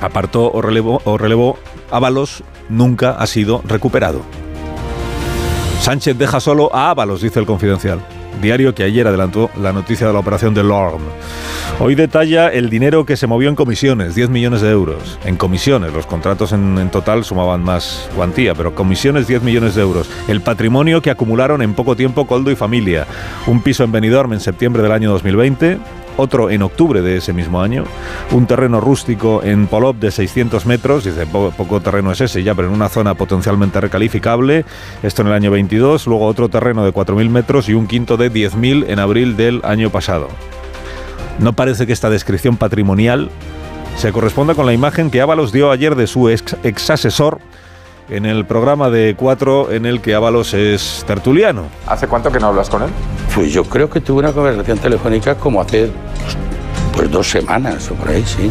apartó 0.00 0.50
o 0.50 0.62
relevó, 0.62 1.00
o 1.04 1.18
relevó 1.18 1.58
Ábalos 1.90 2.42
nunca 2.68 3.12
ha 3.12 3.26
sido 3.26 3.62
recuperado. 3.66 4.22
Sánchez 5.80 6.16
deja 6.18 6.40
solo 6.40 6.74
a 6.74 6.90
Ábalos, 6.90 7.22
dice 7.22 7.40
el 7.40 7.46
confidencial 7.46 8.00
diario 8.40 8.74
que 8.74 8.82
ayer 8.82 9.06
adelantó 9.06 9.50
la 9.60 9.72
noticia 9.72 10.06
de 10.06 10.12
la 10.12 10.18
operación 10.18 10.54
de 10.54 10.64
Lorm. 10.64 11.02
Hoy 11.78 11.94
detalla 11.94 12.48
el 12.48 12.68
dinero 12.68 13.06
que 13.06 13.16
se 13.16 13.26
movió 13.26 13.48
en 13.48 13.54
comisiones, 13.54 14.14
10 14.14 14.30
millones 14.30 14.60
de 14.60 14.70
euros. 14.70 15.18
En 15.24 15.36
comisiones, 15.36 15.92
los 15.92 16.06
contratos 16.06 16.52
en, 16.52 16.78
en, 16.78 16.90
total 16.90 17.24
sumaban 17.24 17.62
más 17.62 18.08
cuantía, 18.14 18.54
pero 18.54 18.74
comisiones 18.74 19.26
10 19.26 19.42
millones 19.42 19.74
de 19.74 19.82
euros. 19.82 20.10
El 20.28 20.40
patrimonio 20.40 21.00
que 21.00 21.10
acumularon 21.10 21.62
en 21.62 21.74
poco 21.74 21.96
tiempo 21.96 22.26
Coldo 22.26 22.50
y 22.50 22.56
familia. 22.56 23.06
Un 23.46 23.62
piso 23.62 23.84
en 23.84 23.92
Benidorm 23.92 24.32
en 24.32 24.40
septiembre 24.40 24.82
del 24.82 24.92
año 24.92 25.10
2020, 25.10 25.78
otro 26.20 26.50
en 26.50 26.62
octubre 26.62 27.02
de 27.02 27.16
ese 27.16 27.32
mismo 27.32 27.60
año, 27.60 27.84
un 28.30 28.46
terreno 28.46 28.80
rústico 28.80 29.42
en 29.42 29.66
Polop 29.66 29.96
de 29.96 30.10
600 30.10 30.66
metros, 30.66 31.04
dice, 31.04 31.26
poco, 31.26 31.50
poco, 31.50 31.80
terreno 31.80 32.12
es 32.12 32.20
ese 32.20 32.42
ya, 32.42 32.54
pero 32.54 32.68
en 32.68 32.74
una 32.74 32.88
zona 32.88 33.14
potencialmente 33.14 33.80
recalificable, 33.80 34.64
esto 35.02 35.22
en 35.22 35.28
el 35.28 35.34
año 35.34 35.50
22, 35.50 36.06
luego 36.06 36.26
otro 36.26 36.48
terreno 36.48 36.84
de 36.84 36.92
4.000 36.92 37.28
metros 37.28 37.68
y 37.68 37.74
un 37.74 37.86
quinto 37.86 38.16
de 38.16 38.32
10.000 38.32 38.86
en 38.88 38.98
abril 38.98 39.36
del 39.36 39.60
año 39.64 39.90
pasado. 39.90 40.28
No 41.38 41.54
parece 41.54 41.86
que 41.86 41.92
esta 41.92 42.10
descripción 42.10 42.56
patrimonial 42.56 43.30
se 43.96 44.12
corresponda 44.12 44.54
con 44.54 44.66
la 44.66 44.72
imagen 44.72 45.10
que 45.10 45.20
Ábalos 45.20 45.52
dio 45.52 45.70
ayer 45.70 45.94
de 45.94 46.06
su 46.06 46.28
ex, 46.28 46.56
ex 46.62 46.90
asesor, 46.90 47.40
en 48.10 48.26
el 48.26 48.44
programa 48.44 48.90
de 48.90 49.14
Cuatro 49.16 49.70
en 49.70 49.86
el 49.86 50.00
que 50.00 50.14
Ábalos 50.14 50.52
es 50.52 51.04
tertuliano. 51.06 51.64
¿Hace 51.86 52.08
cuánto 52.08 52.30
que 52.30 52.40
no 52.40 52.48
hablas 52.48 52.68
con 52.68 52.82
él? 52.82 52.90
Pues 53.34 53.52
yo 53.52 53.64
creo 53.64 53.88
que 53.88 54.00
tuve 54.00 54.20
una 54.20 54.32
conversación 54.32 54.78
telefónica 54.78 55.36
como 55.36 55.60
hace 55.60 55.90
pues, 56.94 57.10
dos 57.10 57.30
semanas 57.30 57.90
o 57.90 57.94
por 57.94 58.08
ahí, 58.08 58.24
sí. 58.26 58.50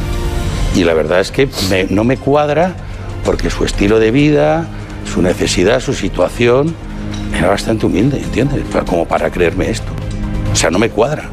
Y 0.76 0.84
la 0.84 0.94
verdad 0.94 1.20
es 1.20 1.32
que 1.32 1.50
me, 1.70 1.86
no 1.86 2.04
me 2.04 2.18
cuadra 2.18 2.74
porque 3.26 3.50
su 3.50 3.66
estilo 3.66 4.00
de 4.00 4.12
vida, 4.12 4.66
su 5.12 5.22
necesidad, 5.22 5.82
su 5.82 5.94
situación 5.94 6.74
era 7.38 7.50
bastante 7.50 7.86
humilde, 7.86 8.18
¿entiendes? 8.18 8.64
Como 8.86 9.06
para 9.06 9.30
creerme 9.30 9.70
esto. 9.70 9.92
O 10.52 10.56
sea, 10.56 10.70
no 10.72 10.80
me 10.80 10.90
cuadra. 10.90 11.30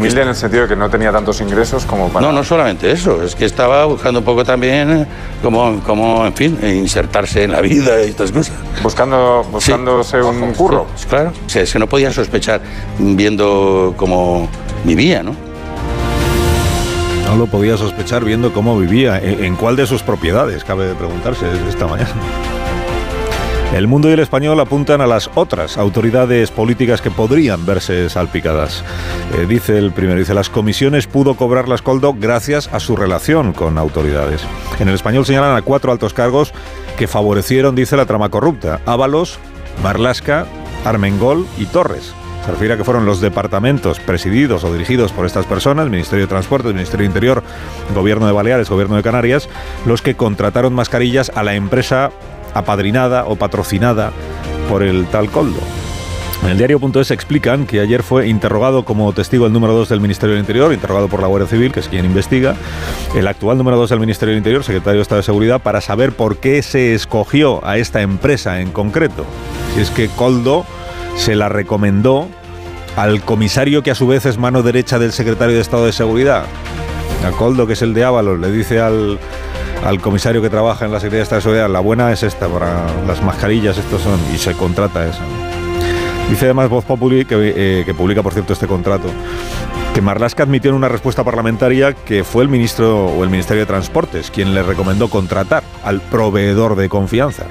Humilde 0.00 0.22
en 0.22 0.28
el 0.28 0.34
sentido 0.34 0.62
de 0.62 0.68
que 0.68 0.76
no 0.76 0.88
tenía 0.88 1.12
tantos 1.12 1.40
ingresos 1.40 1.84
como 1.84 2.08
para... 2.08 2.26
No, 2.26 2.32
no 2.32 2.42
solamente 2.42 2.90
eso, 2.90 3.22
es 3.22 3.34
que 3.34 3.44
estaba 3.44 3.84
buscando 3.84 4.20
un 4.20 4.24
poco 4.24 4.44
también 4.44 5.06
como, 5.42 5.80
como 5.80 6.26
en 6.26 6.34
fin, 6.34 6.58
insertarse 6.62 7.44
en 7.44 7.52
la 7.52 7.60
vida 7.60 8.02
y 8.02 8.10
estas 8.10 8.32
cosas. 8.32 8.54
Buscando, 8.82 9.44
buscándose 9.50 10.20
sí. 10.20 10.26
un 10.26 10.52
curro. 10.54 10.86
Sí, 10.96 11.06
claro, 11.06 11.32
o 11.46 11.48
sea, 11.48 11.62
es 11.62 11.72
que 11.72 11.78
no 11.78 11.86
podía 11.86 12.12
sospechar 12.12 12.60
viendo 12.98 13.94
cómo 13.96 14.48
vivía, 14.84 15.22
¿no? 15.22 15.34
No 17.26 17.36
lo 17.36 17.46
podía 17.46 17.76
sospechar 17.76 18.24
viendo 18.24 18.52
cómo 18.52 18.76
vivía. 18.76 19.18
¿En, 19.18 19.44
en 19.44 19.56
cuál 19.56 19.76
de 19.76 19.86
sus 19.86 20.02
propiedades? 20.02 20.64
Cabe 20.64 20.94
preguntarse 20.94 21.46
esta 21.68 21.86
mañana. 21.86 22.10
El 23.72 23.86
mundo 23.86 24.10
y 24.10 24.12
el 24.12 24.18
español 24.18 24.58
apuntan 24.58 25.00
a 25.00 25.06
las 25.06 25.30
otras 25.36 25.78
autoridades 25.78 26.50
políticas 26.50 27.00
que 27.00 27.10
podrían 27.12 27.64
verse 27.64 28.10
salpicadas. 28.10 28.82
Eh, 29.38 29.46
dice 29.48 29.78
el 29.78 29.92
primero, 29.92 30.18
dice, 30.18 30.34
las 30.34 30.50
comisiones 30.50 31.06
pudo 31.06 31.36
cobrarlas 31.36 31.80
Coldo 31.80 32.12
gracias 32.18 32.68
a 32.72 32.80
su 32.80 32.96
relación 32.96 33.52
con 33.52 33.78
autoridades. 33.78 34.42
En 34.80 34.88
el 34.88 34.94
español 34.96 35.24
señalan 35.24 35.56
a 35.56 35.62
cuatro 35.62 35.92
altos 35.92 36.14
cargos 36.14 36.52
que 36.98 37.06
favorecieron, 37.06 37.76
dice, 37.76 37.96
la 37.96 38.06
trama 38.06 38.28
corrupta. 38.28 38.80
Ábalos, 38.86 39.38
Marlasca, 39.84 40.46
Armengol 40.84 41.46
y 41.56 41.66
Torres. 41.66 42.12
Se 42.44 42.50
refiere 42.50 42.74
a 42.74 42.76
que 42.76 42.84
fueron 42.84 43.06
los 43.06 43.20
departamentos 43.20 44.00
presididos 44.00 44.64
o 44.64 44.72
dirigidos 44.72 45.12
por 45.12 45.26
estas 45.26 45.46
personas, 45.46 45.88
Ministerio 45.90 46.24
de 46.24 46.30
Transporte, 46.30 46.68
Ministerio 46.68 47.04
de 47.04 47.10
Interior, 47.10 47.42
Gobierno 47.94 48.26
de 48.26 48.32
Baleares, 48.32 48.68
Gobierno 48.68 48.96
de 48.96 49.02
Canarias, 49.02 49.48
los 49.86 50.02
que 50.02 50.16
contrataron 50.16 50.74
mascarillas 50.74 51.30
a 51.36 51.44
la 51.44 51.54
empresa 51.54 52.10
apadrinada 52.54 53.24
o 53.24 53.36
patrocinada 53.36 54.12
por 54.68 54.82
el 54.82 55.06
tal 55.06 55.30
Coldo. 55.30 55.60
En 56.42 56.48
el 56.48 56.56
diario.es 56.56 57.10
explican 57.10 57.66
que 57.66 57.80
ayer 57.80 58.02
fue 58.02 58.28
interrogado 58.28 58.84
como 58.84 59.12
testigo 59.12 59.46
el 59.46 59.52
número 59.52 59.74
2 59.74 59.90
del 59.90 60.00
Ministerio 60.00 60.34
del 60.34 60.40
Interior, 60.40 60.72
interrogado 60.72 61.08
por 61.08 61.20
la 61.20 61.26
Guardia 61.26 61.46
Civil, 61.46 61.70
que 61.70 61.80
es 61.80 61.88
quien 61.88 62.06
investiga, 62.06 62.54
el 63.14 63.28
actual 63.28 63.58
número 63.58 63.76
2 63.76 63.90
del 63.90 64.00
Ministerio 64.00 64.32
del 64.32 64.38
Interior, 64.38 64.64
secretario 64.64 64.98
de 64.98 65.02
Estado 65.02 65.18
de 65.18 65.24
Seguridad, 65.24 65.60
para 65.60 65.82
saber 65.82 66.12
por 66.12 66.38
qué 66.38 66.62
se 66.62 66.94
escogió 66.94 67.64
a 67.66 67.76
esta 67.76 68.00
empresa 68.00 68.60
en 68.60 68.70
concreto. 68.70 69.26
Si 69.74 69.82
es 69.82 69.90
que 69.90 70.08
Coldo 70.08 70.64
se 71.16 71.36
la 71.36 71.50
recomendó 71.50 72.28
al 72.96 73.20
comisario 73.22 73.82
que 73.82 73.90
a 73.90 73.94
su 73.94 74.06
vez 74.06 74.24
es 74.24 74.38
mano 74.38 74.62
derecha 74.62 74.98
del 74.98 75.12
secretario 75.12 75.54
de 75.54 75.60
Estado 75.60 75.84
de 75.84 75.92
Seguridad. 75.92 76.44
A 77.26 77.30
Coldo, 77.32 77.66
que 77.66 77.74
es 77.74 77.82
el 77.82 77.92
de 77.92 78.04
Ábalos, 78.04 78.40
le 78.40 78.50
dice 78.50 78.80
al, 78.80 79.18
al 79.84 80.00
comisario 80.00 80.42
que 80.42 80.50
trabaja 80.50 80.84
en 80.84 80.92
la 80.92 80.98
Secretaría 81.00 81.18
de 81.18 81.22
Estado 81.24 81.38
de 81.38 81.42
Seguridad, 81.42 81.68
la 81.70 81.80
buena 81.80 82.12
es 82.12 82.22
esta, 82.22 82.48
para 82.48 82.86
las 83.06 83.22
mascarillas 83.22 83.78
estos 83.78 84.02
son, 84.02 84.18
y 84.34 84.38
se 84.38 84.54
contrata 84.54 85.06
esa. 85.06 85.22
Dice 86.28 86.44
además 86.44 86.68
Voz 86.68 86.84
Populi, 86.84 87.24
que, 87.24 87.36
eh, 87.56 87.84
que 87.84 87.94
publica 87.94 88.22
por 88.22 88.32
cierto 88.32 88.52
este 88.52 88.66
contrato, 88.66 89.08
que 89.94 90.00
Marlaska 90.00 90.44
admitió 90.44 90.70
en 90.70 90.76
una 90.76 90.88
respuesta 90.88 91.24
parlamentaria 91.24 91.92
que 91.92 92.22
fue 92.22 92.44
el 92.44 92.48
ministro 92.48 93.06
o 93.06 93.24
el 93.24 93.30
Ministerio 93.30 93.62
de 93.62 93.66
Transportes 93.66 94.30
quien 94.30 94.54
le 94.54 94.62
recomendó 94.62 95.08
contratar 95.08 95.64
al 95.82 96.00
proveedor 96.00 96.76
de 96.76 96.88
confianza. 96.88 97.46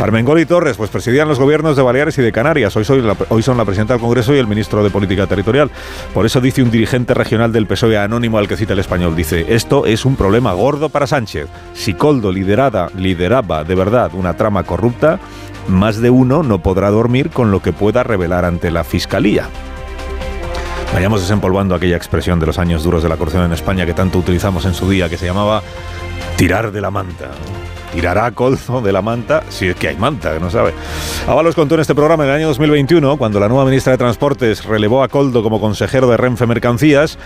Armengol 0.00 0.38
y 0.38 0.46
Torres, 0.46 0.76
pues 0.76 0.90
presidían 0.90 1.26
los 1.26 1.40
gobiernos 1.40 1.76
de 1.76 1.82
Baleares 1.82 2.16
y 2.18 2.22
de 2.22 2.30
Canarias. 2.30 2.76
Hoy, 2.76 2.84
hoy, 3.28 3.42
son 3.42 3.56
la 3.56 3.64
presidenta 3.64 3.94
del 3.94 4.00
Congreso 4.00 4.32
y 4.32 4.38
el 4.38 4.46
ministro 4.46 4.84
de 4.84 4.90
Política 4.90 5.26
Territorial. 5.26 5.70
Por 6.14 6.24
eso 6.24 6.40
dice 6.40 6.62
un 6.62 6.70
dirigente 6.70 7.14
regional 7.14 7.52
del 7.52 7.66
PSOE 7.66 7.98
anónimo 7.98 8.38
al 8.38 8.46
que 8.46 8.56
cita 8.56 8.74
el 8.74 8.78
español. 8.78 9.16
Dice, 9.16 9.46
esto 9.48 9.86
es 9.86 10.04
un 10.04 10.14
problema 10.14 10.52
gordo 10.52 10.88
para 10.88 11.08
Sánchez. 11.08 11.48
Si 11.74 11.94
Coldo 11.94 12.30
liderada, 12.30 12.90
lideraba 12.96 13.64
de 13.64 13.74
verdad 13.74 14.12
una 14.14 14.34
trama 14.34 14.62
corrupta, 14.62 15.18
más 15.66 16.00
de 16.00 16.10
uno 16.10 16.44
no 16.44 16.62
podrá 16.62 16.90
dormir 16.90 17.30
con 17.30 17.50
lo 17.50 17.60
que 17.60 17.72
pueda 17.72 18.04
revelar 18.04 18.44
ante 18.44 18.70
la 18.70 18.84
Fiscalía. 18.84 19.48
Vayamos 20.94 21.20
desempolvando 21.20 21.74
aquella 21.74 21.96
expresión 21.96 22.38
de 22.38 22.46
los 22.46 22.58
años 22.58 22.84
duros 22.84 23.02
de 23.02 23.08
la 23.08 23.16
corrupción 23.16 23.44
en 23.44 23.52
España 23.52 23.84
que 23.84 23.94
tanto 23.94 24.18
utilizamos 24.18 24.64
en 24.64 24.74
su 24.74 24.88
día, 24.88 25.08
que 25.08 25.18
se 25.18 25.26
llamaba 25.26 25.62
tirar 26.36 26.70
de 26.70 26.80
la 26.80 26.90
manta. 26.90 27.30
Tirará 27.92 28.26
a 28.26 28.32
Coldo 28.32 28.80
de 28.80 28.92
la 28.92 29.02
manta, 29.02 29.42
si 29.48 29.68
es 29.68 29.76
que 29.76 29.88
hay 29.88 29.96
manta, 29.96 30.34
que 30.34 30.40
no 30.40 30.50
sabe. 30.50 30.74
Ábalos 31.26 31.54
contó 31.54 31.74
en 31.74 31.82
este 31.82 31.94
programa 31.94 32.24
en 32.24 32.30
el 32.30 32.36
año 32.36 32.48
2021, 32.48 33.16
cuando 33.16 33.40
la 33.40 33.48
nueva 33.48 33.64
ministra 33.64 33.92
de 33.92 33.98
Transportes 33.98 34.64
relevó 34.64 35.02
a 35.02 35.08
Coldo 35.08 35.42
como 35.42 35.60
consejero 35.60 36.08
de 36.08 36.16
Renfe 36.16 36.46
Mercancías, 36.46 37.18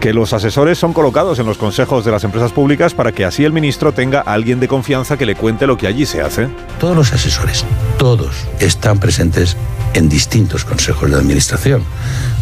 que 0.00 0.12
los 0.12 0.32
asesores 0.32 0.78
son 0.78 0.92
colocados 0.92 1.38
en 1.38 1.46
los 1.46 1.58
consejos 1.58 2.04
de 2.04 2.10
las 2.10 2.24
empresas 2.24 2.52
públicas 2.52 2.94
para 2.94 3.12
que 3.12 3.24
así 3.24 3.44
el 3.44 3.52
ministro 3.52 3.92
tenga 3.92 4.20
a 4.20 4.32
alguien 4.32 4.60
de 4.60 4.68
confianza 4.68 5.16
que 5.16 5.26
le 5.26 5.36
cuente 5.36 5.66
lo 5.66 5.76
que 5.76 5.86
allí 5.86 6.06
se 6.06 6.20
hace. 6.20 6.48
Todos 6.78 6.96
los 6.96 7.12
asesores, 7.12 7.64
todos, 7.98 8.46
están 8.60 8.98
presentes 8.98 9.56
en 9.94 10.08
distintos 10.08 10.64
consejos 10.64 11.10
de 11.10 11.16
administración. 11.16 11.82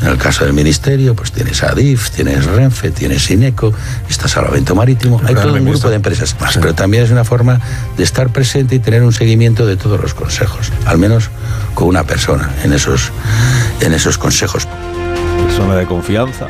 En 0.01 0.09
el 0.09 0.19
caso 0.19 0.45
del 0.45 0.53
ministerio, 0.53 1.15
pues 1.15 1.31
tienes 1.33 1.63
ADIF, 1.63 2.11
tienes 2.11 2.45
Renfe, 2.47 2.91
tienes 2.91 3.31
INECO, 3.31 3.73
está 4.09 4.27
Salvamento 4.27 4.75
Marítimo, 4.75 5.21
hay 5.25 5.35
todo 5.35 5.55
un 5.55 5.65
grupo 5.65 5.89
de 5.89 5.97
empresas 5.97 6.35
más, 6.41 6.57
pero 6.59 6.75
también 6.75 7.05
es 7.05 7.11
una 7.11 7.25
forma 7.25 7.61
de 7.97 8.03
estar 8.03 8.31
presente 8.31 8.75
y 8.75 8.79
tener 8.79 9.03
un 9.03 9.13
seguimiento 9.13 9.67
de 9.67 9.77
todos 9.77 10.01
los 10.01 10.15
consejos, 10.15 10.73
al 10.87 10.99
menos 10.99 11.31
con 11.75 11.89
una 11.89 12.05
persona 12.05 12.51
en 12.65 12.73
esos, 12.73 13.13
en 13.81 13.93
esos 13.93 14.19
consejos. 14.19 14.67
Persona 15.47 15.77
de 15.77 15.87
confianza 15.87 16.49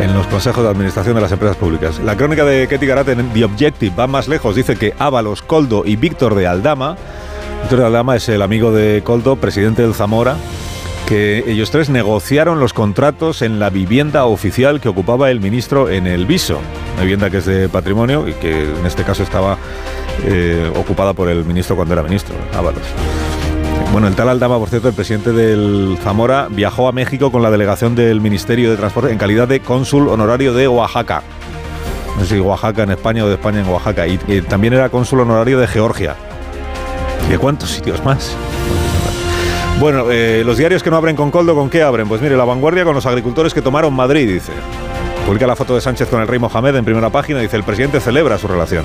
en 0.00 0.14
los 0.14 0.26
consejos 0.26 0.64
de 0.64 0.70
administración 0.70 1.14
de 1.14 1.20
las 1.20 1.32
empresas 1.32 1.56
públicas. 1.56 1.98
La 1.98 2.16
crónica 2.16 2.44
de 2.44 2.66
Ketty 2.68 2.86
Garate 2.86 3.12
en 3.12 3.30
The 3.30 3.44
Objective 3.44 3.94
va 3.94 4.06
más 4.06 4.28
lejos. 4.28 4.56
Dice 4.56 4.76
que 4.76 4.94
Ábalos, 4.98 5.42
Coldo 5.42 5.82
y 5.84 5.96
Víctor 5.96 6.34
de 6.34 6.46
Aldama, 6.46 6.96
Víctor 7.62 7.78
de 7.78 7.86
Aldama 7.86 8.16
es 8.16 8.28
el 8.28 8.42
amigo 8.42 8.72
de 8.72 9.02
Coldo, 9.04 9.36
presidente 9.36 9.82
del 9.82 9.94
Zamora, 9.94 10.36
que 11.06 11.44
ellos 11.46 11.70
tres 11.70 11.88
negociaron 11.88 12.58
los 12.60 12.72
contratos 12.72 13.42
en 13.42 13.58
la 13.58 13.70
vivienda 13.70 14.24
oficial 14.24 14.80
que 14.80 14.88
ocupaba 14.88 15.30
el 15.30 15.40
ministro 15.40 15.88
en 15.88 16.06
el 16.06 16.26
Viso, 16.26 16.58
una 16.94 17.02
vivienda 17.02 17.30
que 17.30 17.38
es 17.38 17.46
de 17.46 17.68
patrimonio 17.68 18.26
y 18.28 18.32
que 18.34 18.64
en 18.64 18.86
este 18.86 19.04
caso 19.04 19.22
estaba 19.22 19.56
eh, 20.24 20.70
ocupada 20.76 21.12
por 21.12 21.28
el 21.28 21.44
ministro 21.44 21.76
cuando 21.76 21.94
era 21.94 22.02
ministro, 22.02 22.34
Ábalos. 22.56 22.82
Bueno, 23.92 24.06
el 24.06 24.14
tal 24.14 24.28
Aldama, 24.28 24.58
por 24.58 24.68
cierto, 24.68 24.88
el 24.88 24.94
presidente 24.94 25.32
del 25.32 25.98
Zamora, 26.02 26.48
viajó 26.48 26.86
a 26.88 26.92
México 26.92 27.32
con 27.32 27.42
la 27.42 27.50
delegación 27.50 27.94
del 27.94 28.20
Ministerio 28.20 28.70
de 28.70 28.76
Transporte 28.76 29.10
en 29.10 29.18
calidad 29.18 29.48
de 29.48 29.60
cónsul 29.60 30.08
honorario 30.08 30.54
de 30.54 30.68
Oaxaca. 30.68 31.22
No 32.16 32.24
sé 32.24 32.34
si 32.34 32.40
Oaxaca 32.40 32.84
en 32.84 32.90
España 32.90 33.24
o 33.24 33.28
de 33.28 33.34
España 33.34 33.60
en 33.60 33.68
Oaxaca. 33.68 34.06
Y, 34.06 34.20
y 34.28 34.42
también 34.42 34.74
era 34.74 34.90
cónsul 34.90 35.20
honorario 35.20 35.58
de 35.58 35.66
Georgia. 35.66 36.14
¿Y 37.26 37.30
de 37.30 37.38
cuántos 37.38 37.70
sitios 37.70 38.04
más? 38.04 38.36
Bueno, 39.78 40.10
eh, 40.10 40.42
los 40.44 40.58
diarios 40.58 40.82
que 40.82 40.90
no 40.90 40.96
abren 40.96 41.16
con 41.16 41.30
Coldo, 41.30 41.54
¿con 41.54 41.70
qué 41.70 41.82
abren? 41.82 42.06
Pues 42.08 42.20
mire, 42.20 42.36
La 42.36 42.44
Vanguardia 42.44 42.84
con 42.84 42.94
los 42.94 43.06
agricultores 43.06 43.54
que 43.54 43.62
tomaron 43.62 43.94
Madrid, 43.94 44.30
dice. 44.30 44.52
Publica 45.26 45.46
la 45.46 45.54
foto 45.54 45.74
de 45.76 45.80
Sánchez 45.80 46.08
con 46.08 46.20
el 46.20 46.26
rey 46.26 46.38
Mohamed 46.38 46.74
en 46.74 46.84
primera 46.84 47.10
página, 47.10 47.38
dice 47.38 47.56
el 47.56 47.62
presidente 47.62 48.00
celebra 48.00 48.36
su 48.36 48.48
relación. 48.48 48.84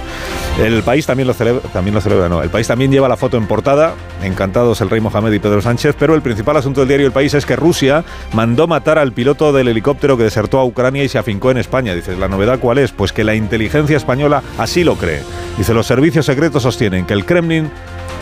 El 0.60 0.84
país 0.84 1.06
también 1.06 1.28
lo 1.28 1.34
celebra, 1.34 1.68
también 1.70 1.96
lo 1.96 2.02
celebra, 2.02 2.30
no. 2.30 2.44
El 2.44 2.50
país 2.50 2.68
también 2.68 2.92
lleva 2.92 3.10
la 3.10 3.18
foto 3.18 3.38
en 3.38 3.48
portada, 3.48 3.96
encantados 4.22 4.80
el 4.82 4.90
rey 4.90 5.02
Mohamed 5.02 5.32
y 5.32 5.40
Pedro 5.40 5.62
Sánchez, 5.62 5.96
pero 5.98 6.14
el 6.14 6.22
principal 6.22 6.58
asunto 6.58 6.82
del 6.82 6.88
diario 6.90 7.08
El 7.08 7.14
País 7.14 7.34
es 7.34 7.46
que 7.46 7.56
Rusia 7.56 8.04
mandó 8.34 8.68
matar 8.68 9.00
al 9.00 9.12
piloto 9.12 9.54
del 9.54 9.70
helicóptero 9.70 10.18
que 10.18 10.24
desertó 10.24 10.60
a 10.60 10.66
Ucrania 10.66 11.04
y 11.04 11.10
se 11.10 11.18
afincó 11.18 11.52
en 11.52 11.58
España. 11.58 11.96
Dice, 11.96 12.16
¿la 12.16 12.28
novedad 12.28 12.60
cuál 12.60 12.78
es? 12.78 12.92
Pues 12.92 13.12
que 13.12 13.24
la 13.24 13.34
inteligencia 13.34 13.98
española 13.98 14.44
así 14.58 14.84
lo 14.84 14.96
cree. 14.96 15.24
Dice, 15.58 15.74
los 15.74 15.88
servicios 15.88 16.26
secretos 16.26 16.64
sostienen 16.64 17.06
que 17.06 17.14
el 17.14 17.26
Kremlin 17.26 17.70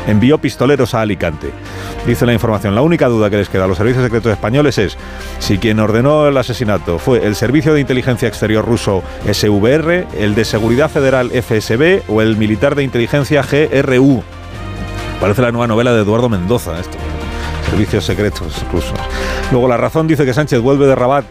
envió 0.08 0.38
pistoleros 0.38 0.94
a 0.94 1.02
Alicante. 1.02 1.50
Dice 2.06 2.26
la 2.26 2.34
información, 2.34 2.76
la 2.76 2.82
única 2.82 3.08
duda 3.08 3.30
que 3.30 3.38
les 3.38 3.50
queda 3.50 3.64
a 3.64 3.68
los 3.68 3.78
servicios 3.78 4.04
secretos 4.04 4.32
españoles 4.32 4.78
es 4.78 4.98
si 5.40 5.58
quien 5.58 5.80
ordenó 5.80 6.28
el 6.28 6.36
asesinato 6.36 7.00
fue 7.00 7.26
el 7.26 7.36
Servicio 7.36 7.74
de 7.74 7.80
Inteligencia 7.80 8.03
Exterior 8.12 8.66
ruso 8.66 9.04
SVR, 9.32 10.08
el 10.18 10.36
de 10.36 10.46
Seguridad 10.46 10.90
Federal 10.90 11.32
FSB 11.32 12.04
o 12.10 12.22
el 12.22 12.38
militar 12.38 12.76
de 12.76 12.84
inteligencia 12.84 13.44
GRU. 13.44 14.24
Parece 15.20 15.42
la 15.42 15.52
nueva 15.52 15.68
novela 15.68 15.94
de 15.94 16.02
Eduardo 16.02 16.30
Mendoza 16.30 16.80
esto. 16.80 16.98
Servicios 17.70 18.06
secretos 18.06 18.66
rusos. 18.72 19.00
Luego 19.52 19.68
la 19.68 19.78
razón 19.78 20.08
dice 20.08 20.26
que 20.26 20.34
Sánchez 20.34 20.60
vuelve 20.60 20.86
de 20.86 20.96
Rabat 20.96 21.26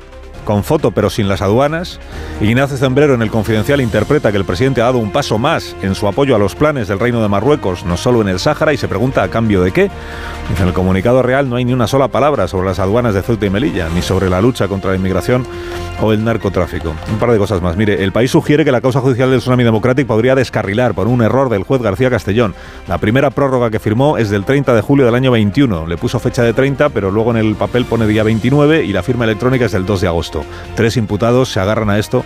con 0.44 0.64
foto 0.64 0.90
pero 0.90 1.10
sin 1.10 1.28
las 1.28 1.42
aduanas. 1.42 2.00
Ignacio 2.40 2.76
Zembrero 2.76 3.14
en 3.14 3.22
el 3.22 3.30
Confidencial 3.30 3.80
interpreta 3.80 4.30
que 4.32 4.38
el 4.38 4.44
presidente 4.44 4.80
ha 4.80 4.86
dado 4.86 4.98
un 4.98 5.12
paso 5.12 5.38
más 5.38 5.76
en 5.82 5.94
su 5.94 6.08
apoyo 6.08 6.34
a 6.34 6.38
los 6.38 6.54
planes 6.54 6.88
del 6.88 6.98
Reino 6.98 7.22
de 7.22 7.28
Marruecos, 7.28 7.84
no 7.84 7.96
solo 7.96 8.20
en 8.20 8.28
el 8.28 8.38
Sáhara, 8.38 8.72
y 8.72 8.76
se 8.76 8.88
pregunta 8.88 9.22
a 9.22 9.28
cambio 9.28 9.62
de 9.62 9.72
qué. 9.72 9.90
En 10.58 10.66
el 10.66 10.72
comunicado 10.72 11.22
real 11.22 11.48
no 11.48 11.56
hay 11.56 11.64
ni 11.64 11.72
una 11.72 11.86
sola 11.86 12.08
palabra 12.08 12.48
sobre 12.48 12.66
las 12.66 12.78
aduanas 12.78 13.14
de 13.14 13.22
Ceuta 13.22 13.46
y 13.46 13.50
Melilla, 13.50 13.88
ni 13.94 14.02
sobre 14.02 14.28
la 14.28 14.40
lucha 14.40 14.68
contra 14.68 14.90
la 14.90 14.96
inmigración 14.96 15.46
o 16.00 16.12
el 16.12 16.24
narcotráfico. 16.24 16.94
Un 17.10 17.18
par 17.18 17.30
de 17.30 17.38
cosas 17.38 17.62
más. 17.62 17.76
Mire, 17.76 18.02
el 18.02 18.12
país 18.12 18.30
sugiere 18.30 18.64
que 18.64 18.72
la 18.72 18.80
causa 18.80 19.00
judicial 19.00 19.30
del 19.30 19.40
Tsunami 19.40 19.64
Democratic 19.64 20.06
podría 20.06 20.34
descarrilar 20.34 20.94
por 20.94 21.06
un 21.06 21.22
error 21.22 21.48
del 21.48 21.62
juez 21.62 21.80
García 21.80 22.10
Castellón. 22.10 22.54
La 22.88 22.98
primera 22.98 23.30
prórroga 23.30 23.70
que 23.70 23.78
firmó 23.78 24.18
es 24.18 24.30
del 24.30 24.44
30 24.44 24.74
de 24.74 24.80
julio 24.80 25.06
del 25.06 25.14
año 25.14 25.30
21. 25.30 25.86
Le 25.86 25.96
puso 25.96 26.18
fecha 26.18 26.42
de 26.42 26.52
30, 26.52 26.88
pero 26.90 27.10
luego 27.10 27.30
en 27.30 27.36
el 27.36 27.54
papel 27.54 27.84
pone 27.84 28.06
día 28.06 28.22
29 28.22 28.84
y 28.84 28.92
la 28.92 29.02
firma 29.02 29.24
electrónica 29.24 29.66
es 29.66 29.72
del 29.72 29.86
2 29.86 30.00
de 30.00 30.06
agosto. 30.08 30.31
Tres 30.74 30.96
imputados 30.96 31.50
se 31.50 31.60
agarran 31.60 31.90
a 31.90 31.98
esto 31.98 32.24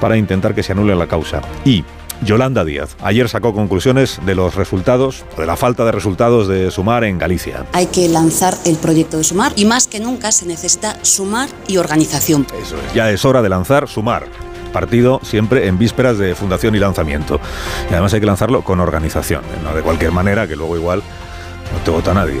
para 0.00 0.16
intentar 0.16 0.54
que 0.54 0.62
se 0.62 0.72
anule 0.72 0.94
la 0.94 1.06
causa. 1.06 1.40
Y 1.64 1.84
Yolanda 2.22 2.64
Díaz 2.64 2.96
ayer 3.02 3.28
sacó 3.28 3.52
conclusiones 3.52 4.20
de 4.24 4.34
los 4.34 4.54
resultados, 4.54 5.24
de 5.36 5.46
la 5.46 5.56
falta 5.56 5.84
de 5.84 5.92
resultados 5.92 6.48
de 6.48 6.70
Sumar 6.70 7.04
en 7.04 7.18
Galicia. 7.18 7.66
Hay 7.72 7.86
que 7.86 8.08
lanzar 8.08 8.54
el 8.64 8.76
proyecto 8.76 9.18
de 9.18 9.24
Sumar 9.24 9.52
y 9.56 9.64
más 9.64 9.86
que 9.86 10.00
nunca 10.00 10.32
se 10.32 10.46
necesita 10.46 10.96
sumar 11.02 11.48
y 11.68 11.76
organización. 11.76 12.46
Eso 12.60 12.76
es. 12.76 12.94
Ya 12.94 13.10
es 13.10 13.24
hora 13.24 13.42
de 13.42 13.48
lanzar 13.48 13.88
Sumar. 13.88 14.26
Partido 14.72 15.20
siempre 15.22 15.68
en 15.68 15.78
vísperas 15.78 16.18
de 16.18 16.34
fundación 16.34 16.74
y 16.74 16.78
lanzamiento. 16.78 17.40
Y 17.90 17.92
además 17.92 18.12
hay 18.14 18.20
que 18.20 18.26
lanzarlo 18.26 18.62
con 18.62 18.80
organización, 18.80 19.42
no 19.62 19.74
de 19.74 19.82
cualquier 19.82 20.12
manera, 20.12 20.46
que 20.46 20.56
luego 20.56 20.76
igual 20.76 21.02
no 21.72 21.78
te 21.84 21.90
vota 21.90 22.12
nadie. 22.12 22.40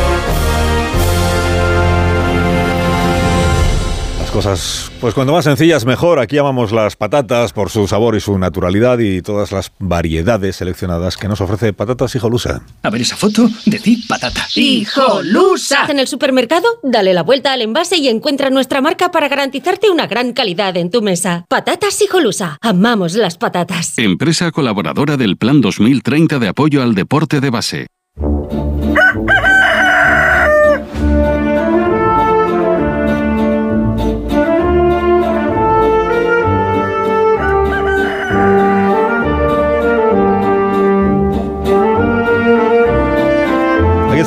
Las 4.31 4.45
cosas, 4.45 4.91
pues 5.01 5.13
cuando 5.13 5.33
más 5.33 5.43
sencillas 5.43 5.83
mejor. 5.83 6.17
Aquí 6.17 6.37
amamos 6.37 6.71
las 6.71 6.95
patatas 6.95 7.51
por 7.51 7.69
su 7.69 7.85
sabor 7.85 8.15
y 8.15 8.21
su 8.21 8.39
naturalidad 8.39 8.97
y 8.99 9.21
todas 9.21 9.51
las 9.51 9.73
variedades 9.77 10.55
seleccionadas 10.55 11.17
que 11.17 11.27
nos 11.27 11.41
ofrece 11.41 11.73
Patatas 11.73 12.15
Hijolusa. 12.15 12.61
A 12.81 12.89
ver 12.89 13.01
esa 13.01 13.17
foto, 13.17 13.49
decir 13.65 13.99
patata. 14.07 14.47
¡Hijolusa! 14.55 15.85
En 15.89 15.99
el 15.99 16.07
supermercado, 16.07 16.65
dale 16.81 17.13
la 17.13 17.23
vuelta 17.23 17.51
al 17.51 17.61
envase 17.61 17.97
y 17.97 18.07
encuentra 18.07 18.49
nuestra 18.49 18.79
marca 18.79 19.11
para 19.11 19.27
garantizarte 19.27 19.89
una 19.89 20.07
gran 20.07 20.31
calidad 20.31 20.77
en 20.77 20.91
tu 20.91 21.01
mesa. 21.01 21.43
Patatas 21.49 22.01
Hijolusa. 22.01 22.57
Amamos 22.61 23.15
las 23.15 23.37
patatas. 23.37 23.97
Empresa 23.97 24.51
colaboradora 24.51 25.17
del 25.17 25.35
Plan 25.35 25.59
2030 25.59 26.39
de 26.39 26.47
apoyo 26.47 26.81
al 26.81 26.95
deporte 26.95 27.41
de 27.41 27.49
base. 27.49 27.87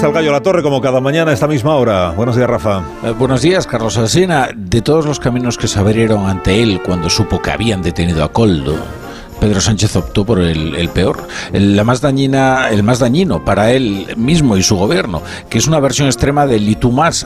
El 0.04 0.12
gallo 0.12 0.32
La 0.32 0.42
Torre 0.42 0.62
como 0.62 0.82
cada 0.82 1.00
mañana 1.00 1.30
a 1.30 1.34
esta 1.34 1.48
misma 1.48 1.76
hora. 1.76 2.10
Buenos 2.10 2.36
días, 2.36 2.48
Rafa. 2.48 2.82
Eh, 3.02 3.14
buenos 3.18 3.40
días, 3.40 3.66
Carlos 3.66 3.96
Alsina. 3.96 4.50
De 4.54 4.82
todos 4.82 5.06
los 5.06 5.18
caminos 5.18 5.56
que 5.56 5.66
se 5.66 5.78
abrieron 5.78 6.28
ante 6.28 6.62
él 6.62 6.82
cuando 6.84 7.08
supo 7.08 7.40
que 7.40 7.50
habían 7.50 7.80
detenido 7.80 8.22
a 8.22 8.30
Coldo, 8.30 8.76
Pedro 9.44 9.60
Sánchez 9.60 9.94
optó 9.96 10.24
por 10.24 10.40
el, 10.40 10.88
peor, 10.88 11.28
el, 11.52 11.76
la 11.76 11.84
más 11.84 12.00
dañina, 12.00 12.70
el 12.70 12.82
más 12.82 12.98
dañino 12.98 13.44
para 13.44 13.72
él 13.72 14.06
mismo 14.16 14.56
y 14.56 14.62
su 14.62 14.74
gobierno, 14.74 15.20
que 15.50 15.58
es 15.58 15.66
una 15.66 15.80
versión 15.80 16.06
extrema 16.06 16.46
del 16.46 16.66
y 16.66 16.78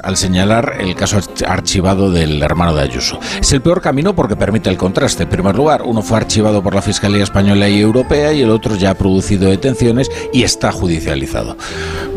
al 0.03 0.16
señalar 0.16 0.78
el 0.81 0.97
caso 0.97 1.19
arch- 1.19 1.47
archivado 1.47 2.11
del 2.11 2.43
hermano 2.43 2.74
de 2.74 2.82
Ayuso. 2.82 3.20
Es 3.40 3.53
el 3.53 3.62
peor 3.62 3.81
camino 3.81 4.16
porque 4.16 4.35
permite 4.35 4.69
el 4.69 4.77
contraste. 4.77 5.23
En 5.23 5.28
primer 5.28 5.55
lugar, 5.55 5.82
uno 5.82 6.03
fue 6.03 6.16
archivado 6.16 6.61
por 6.61 6.74
la 6.74 6.82
Fiscalía 6.82 7.23
Española 7.23 7.69
y 7.69 7.81
Europea 7.81 8.32
y 8.32 8.43
el 8.43 8.51
otro 8.51 8.74
ya 8.74 8.90
ha 8.90 8.95
producido 8.95 9.49
detenciones 9.49 10.11
y 10.32 10.43
está 10.43 10.73
judicializado. 10.73 11.57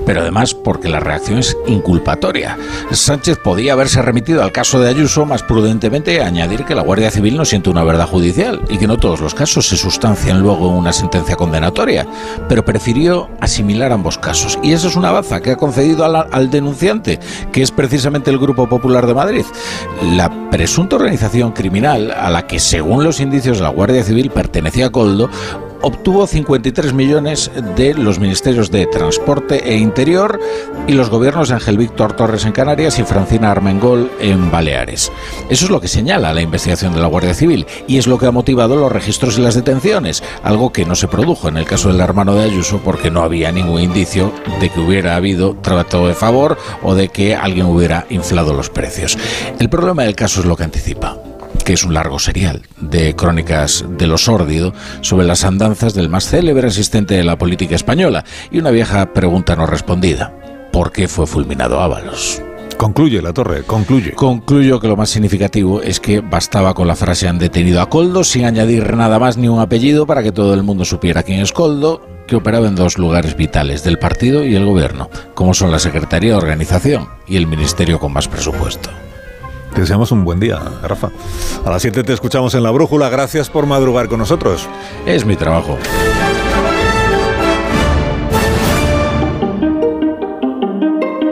Pero 0.04 0.22
además 0.22 0.56
porque 0.56 0.90
la 0.90 1.00
reacción 1.00 1.38
es 1.38 1.56
inculpatoria. 1.68 2.58
Sánchez 2.90 3.38
podía 3.38 3.74
haberse 3.74 4.02
remitido 4.02 4.42
al 4.42 4.52
caso 4.52 4.80
de 4.80 4.90
Ayuso 4.90 5.28
más 5.28 5.44
prudentemente 5.44 6.16
y 6.16 6.18
añadir 6.18 6.66
que 6.66 6.74
la 6.74 6.82
Guardia 6.82 7.12
Civil 7.12 7.38
no 7.38 7.46
siente 7.46 7.70
una 7.70 7.84
verdad 7.84 8.08
judicial 8.08 8.62
y 8.68 8.80
que 8.80 8.88
no 8.88 8.98
todos 8.98 9.22
los 9.22 9.36
casos 9.36 9.68
se 9.68 9.78
sustancian 9.92 10.42
luego 10.42 10.70
una 10.70 10.94
sentencia 10.94 11.36
condenatoria, 11.36 12.08
pero 12.48 12.64
prefirió 12.64 13.30
asimilar 13.42 13.92
ambos 13.92 14.18
casos. 14.18 14.58
Y 14.64 14.72
eso 14.72 14.88
es 14.88 14.96
una 14.96 15.12
baza 15.12 15.42
que 15.42 15.52
ha 15.52 15.58
concedido 15.58 16.06
al, 16.06 16.28
al 16.32 16.50
denunciante, 16.50 17.20
que 17.52 17.62
es 17.62 17.72
precisamente 17.72 18.32
el 18.32 18.40
Grupo 18.40 18.70
Popular 18.70 19.06
de 19.06 19.14
Madrid. 19.14 19.46
La 20.16 20.50
presunta 20.50 20.96
organización 20.96 21.52
criminal 21.52 22.12
a 22.12 22.30
la 22.30 22.48
que, 22.48 22.60
según 22.60 23.04
los 23.04 23.20
indicios 23.20 23.58
de 23.58 23.64
la 23.64 23.70
Guardia 23.70 24.04
Civil, 24.04 24.32
pertenecía 24.32 24.92
Coldo, 24.92 25.30
obtuvo 25.82 26.28
53 26.28 26.94
millones 26.94 27.52
de 27.76 27.94
los 27.94 28.20
ministerios 28.20 28.72
de 28.72 28.86
Transporte 28.88 29.70
e 29.72 29.78
Interior 29.78 30.40
y 30.88 30.94
los 30.94 31.10
gobiernos 31.10 31.50
de 31.50 31.56
Ángel 31.56 31.78
Víctor 31.78 32.14
Torres 32.14 32.46
en 32.46 32.52
Canarias 32.52 33.00
y 33.00 33.04
Francina 33.04 33.52
Armengol 33.52 34.12
en 34.20 34.52
Baleares. 34.52 35.12
Eso 35.50 35.66
es 35.66 35.72
lo 35.72 35.82
que 35.82 35.88
señala 35.88 36.34
la 36.34 36.42
investigación 36.42 36.94
de 36.94 37.02
la 37.02 37.08
Guardia 37.08 37.34
Civil 37.34 37.66
y 37.88 37.98
es 37.98 38.08
lo 38.08 38.18
que 38.18 38.26
ha 38.26 38.32
motivado 38.32 38.76
los 38.76 38.92
registros 38.92 39.38
y 39.38 39.42
las 39.42 39.56
detenciones, 39.56 40.24
algo 40.44 40.72
que 40.72 40.86
no 40.86 40.96
se 40.96 41.08
produjo 41.08 41.48
en 41.48 41.58
el 41.58 41.66
caso 41.66 41.90
del 41.90 42.00
hermano 42.00 42.36
de 42.36 42.44
Ayuso 42.44 42.82
porque 42.84 43.12
no 43.12 43.22
había 43.22 43.52
ningún 43.52 43.82
indicio 43.82 44.32
de 44.60 44.70
que 44.70 44.80
hubiera 44.80 45.16
habido 45.16 45.56
trato 45.56 46.08
de 46.08 46.14
favor 46.14 46.58
o 46.84 46.96
de 46.96 47.10
que 47.10 47.36
alguien 47.36 47.66
hubiera 47.66 48.06
inflado 48.10 48.54
los 48.54 48.70
precios. 48.70 49.18
El 49.60 49.70
problema 49.70 50.04
del 50.04 50.16
caso 50.16 50.42
es 50.42 50.46
lo 50.46 50.56
que 50.56 50.64
anticipa 50.64 51.18
que 51.64 51.74
es 51.74 51.84
un 51.84 51.94
largo 51.94 52.20
serial 52.20 52.64
de 52.80 53.16
crónicas 53.16 53.86
de 53.98 54.08
lo 54.08 54.18
sórdido 54.18 54.74
sobre 55.02 55.26
las 55.26 55.44
andanzas 55.44 55.94
del 55.94 56.10
más 56.10 56.26
célebre 56.26 56.68
asistente 56.68 57.16
de 57.16 57.24
la 57.24 57.38
política 57.38 57.76
española 57.76 58.24
y 58.52 58.60
una 58.60 58.72
vieja 58.72 59.14
pregunta 59.14 59.56
no 59.56 59.66
respondida. 59.66 60.34
¿Por 60.72 60.92
qué 60.92 61.08
fue 61.08 61.28
fulminado 61.28 61.82
Ábalos? 61.82 62.42
Concluye 62.78 63.22
la 63.22 63.32
torre, 63.32 63.62
concluye. 63.62 64.14
Concluyo 64.14 64.80
que 64.80 64.88
lo 64.88 64.98
más 64.98 65.12
significativo 65.12 65.84
es 65.84 66.00
que 66.00 66.20
bastaba 66.20 66.74
con 66.74 66.88
la 66.88 66.96
frase 66.96 67.28
han 67.28 67.38
detenido 67.38 67.80
a 67.80 67.90
Coldo 67.90 68.24
sin 68.24 68.46
añadir 68.46 68.96
nada 68.96 69.20
más 69.20 69.38
ni 69.38 69.48
un 69.48 69.60
apellido 69.60 70.08
para 70.08 70.24
que 70.24 70.32
todo 70.32 70.56
el 70.56 70.64
mundo 70.64 70.84
supiera 70.84 71.22
quién 71.22 71.42
es 71.42 71.52
Coldo, 71.52 72.02
que 72.26 72.38
operaba 72.38 72.68
en 72.68 72.76
dos 72.76 72.98
lugares 72.98 73.36
vitales 73.36 73.84
del 73.84 74.00
partido 74.00 74.44
y 74.44 74.56
el 74.56 74.66
gobierno, 74.66 75.12
como 75.36 75.54
son 75.54 75.70
la 75.70 75.78
Secretaría 75.78 76.32
de 76.32 76.38
Organización 76.38 77.08
y 77.28 77.38
el 77.38 77.46
Ministerio 77.46 78.00
con 78.00 78.14
más 78.14 78.28
presupuesto. 78.28 78.90
Te 79.74 79.82
deseamos 79.82 80.12
un 80.12 80.24
buen 80.26 80.40
día, 80.40 80.60
Rafa. 80.84 81.10
A 81.66 81.70
las 81.70 81.82
7 81.82 82.04
te 82.04 82.14
escuchamos 82.14 82.54
en 82.56 82.64
La 82.64 82.72
Brújula. 82.72 83.10
Gracias 83.10 83.50
por 83.50 83.66
madrugar 83.66 84.08
con 84.08 84.20
nosotros. 84.20 84.68
Es 85.06 85.26
mi 85.26 85.36
trabajo. 85.36 85.78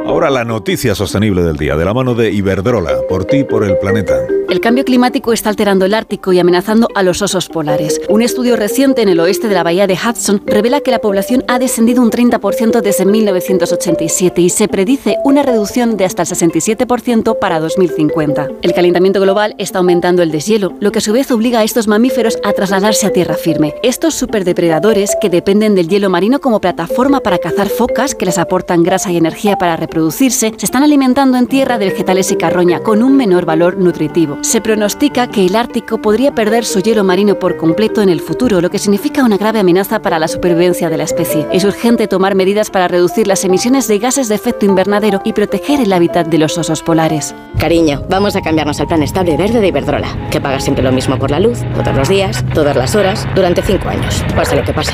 Ahora 0.06 0.30
la 0.30 0.44
noticia 0.44 0.96
sostenible 0.96 1.44
del 1.44 1.58
día, 1.58 1.76
de 1.76 1.86
la 1.86 1.94
mano 1.94 2.16
de 2.16 2.32
Iberdrola, 2.32 2.98
por 3.08 3.26
ti, 3.26 3.44
por 3.44 3.64
el 3.64 3.78
planeta. 3.78 4.16
El 4.50 4.62
cambio 4.62 4.84
climático 4.84 5.32
está 5.32 5.50
alterando 5.50 5.86
el 5.86 5.94
Ártico 5.94 6.34
y 6.34 6.40
amenazando 6.40 6.88
a 6.96 7.04
los 7.04 7.22
osos 7.22 7.48
polares. 7.50 8.02
Un 8.10 8.24
estudio 8.24 8.56
reciente 8.56 9.04
en 9.04 9.10
el 9.10 9.20
oeste 9.20 9.48
de 9.48 9.54
la 9.54 9.62
bahía 9.62 9.86
de 9.86 9.94
Hudson 9.94 10.42
revela 10.44 10.82
que 10.82 10.90
la 10.90 10.98
población 10.98 11.44
ha 11.48 11.60
descendido 11.60 12.02
un 12.02 12.10
30% 12.10 12.82
desde 12.82 13.06
1987 13.06 14.42
y 14.42 14.50
se 14.50 14.68
predice 14.68 15.18
una 15.24 15.44
reducción 15.44 15.98
de 15.98 16.06
hasta 16.06 16.24
el 16.24 16.30
67% 16.30 17.38
para 17.38 17.60
2050. 17.60 18.48
El 18.64 18.74
calentamiento 18.74 19.22
global 19.22 19.54
está 19.60 19.78
aumentando 19.78 20.24
el 20.24 20.32
deshielo, 20.32 20.74
lo 20.80 20.92
que 20.92 20.98
a 20.98 21.02
su 21.04 21.14
vez 21.14 21.30
obliga 21.30 21.60
a 21.60 21.64
estos 21.64 21.88
mamíferos 21.88 22.40
a 22.44 22.52
trasladarse 22.52 23.06
a 23.06 23.12
tierra 23.12 23.36
firme. 23.36 23.76
Estos 23.84 24.16
superdepredadores, 24.16 25.16
que 25.22 25.30
dependen 25.30 25.76
del 25.76 25.90
hielo 25.90 26.10
marino 26.10 26.42
como 26.42 26.60
plataforma 26.60 27.20
para 27.20 27.38
cazar 27.38 27.70
focas 27.70 28.16
que 28.16 28.26
les 28.26 28.40
aportan 28.40 28.82
grasa 28.82 29.12
y 29.12 29.18
energía 29.18 29.58
para 29.58 29.76
reproducirse, 29.76 30.54
se 30.58 30.66
están 30.66 30.82
alimentando 30.82 31.38
en 31.38 31.46
tierra 31.46 31.78
de 31.78 31.86
vegetales 31.86 32.32
y 32.32 32.36
carroña 32.36 32.80
con 32.80 33.04
un 33.04 33.16
menor 33.16 33.46
valor 33.46 33.78
nutritivo. 33.78 34.39
Se 34.42 34.62
pronostica 34.62 35.28
que 35.28 35.46
el 35.46 35.56
Ártico 35.56 35.98
podría 35.98 36.34
perder 36.34 36.64
su 36.64 36.80
hielo 36.80 37.04
marino 37.04 37.38
por 37.38 37.58
completo 37.58 38.02
en 38.02 38.10
el 38.10 38.22
futuro, 38.22 38.62
lo 38.62 38.70
que 38.70 38.80
significa 38.80 39.24
una 39.24 39.38
grave 39.38 39.60
amenaza 39.60 40.02
para 40.02 40.18
la 40.18 40.28
supervivencia 40.28 40.90
de 40.90 40.98
la 40.98 41.04
especie. 41.04 41.46
Es 41.52 41.66
urgente 41.66 42.08
tomar 42.08 42.36
medidas 42.36 42.70
para 42.70 42.88
reducir 42.88 43.28
las 43.28 43.44
emisiones 43.44 43.88
de 43.88 44.00
gases 44.00 44.30
de 44.30 44.36
efecto 44.36 44.66
invernadero 44.66 45.22
y 45.26 45.34
proteger 45.34 45.82
el 45.82 45.92
hábitat 45.92 46.28
de 46.28 46.38
los 46.38 46.58
osos 46.58 46.82
polares. 46.82 47.36
Cariño, 47.60 48.04
vamos 48.10 48.36
a 48.36 48.42
cambiarnos 48.42 48.80
al 48.80 48.88
plan 48.88 49.04
estable 49.04 49.36
verde 49.36 49.60
de 49.60 49.68
Iberdrola, 49.68 50.30
que 50.32 50.40
paga 50.40 50.60
siempre 50.60 50.84
lo 50.84 50.92
mismo 50.92 51.20
por 51.20 51.32
la 51.32 51.40
luz, 51.40 51.60
todos 51.76 51.96
los 51.96 52.08
días, 52.08 52.44
todas 52.54 52.76
las 52.76 52.96
horas, 52.96 53.28
durante 53.36 53.62
cinco 53.62 53.90
años, 53.90 54.24
pase 54.36 54.56
lo 54.56 54.64
que 54.64 54.74
pase. 54.74 54.94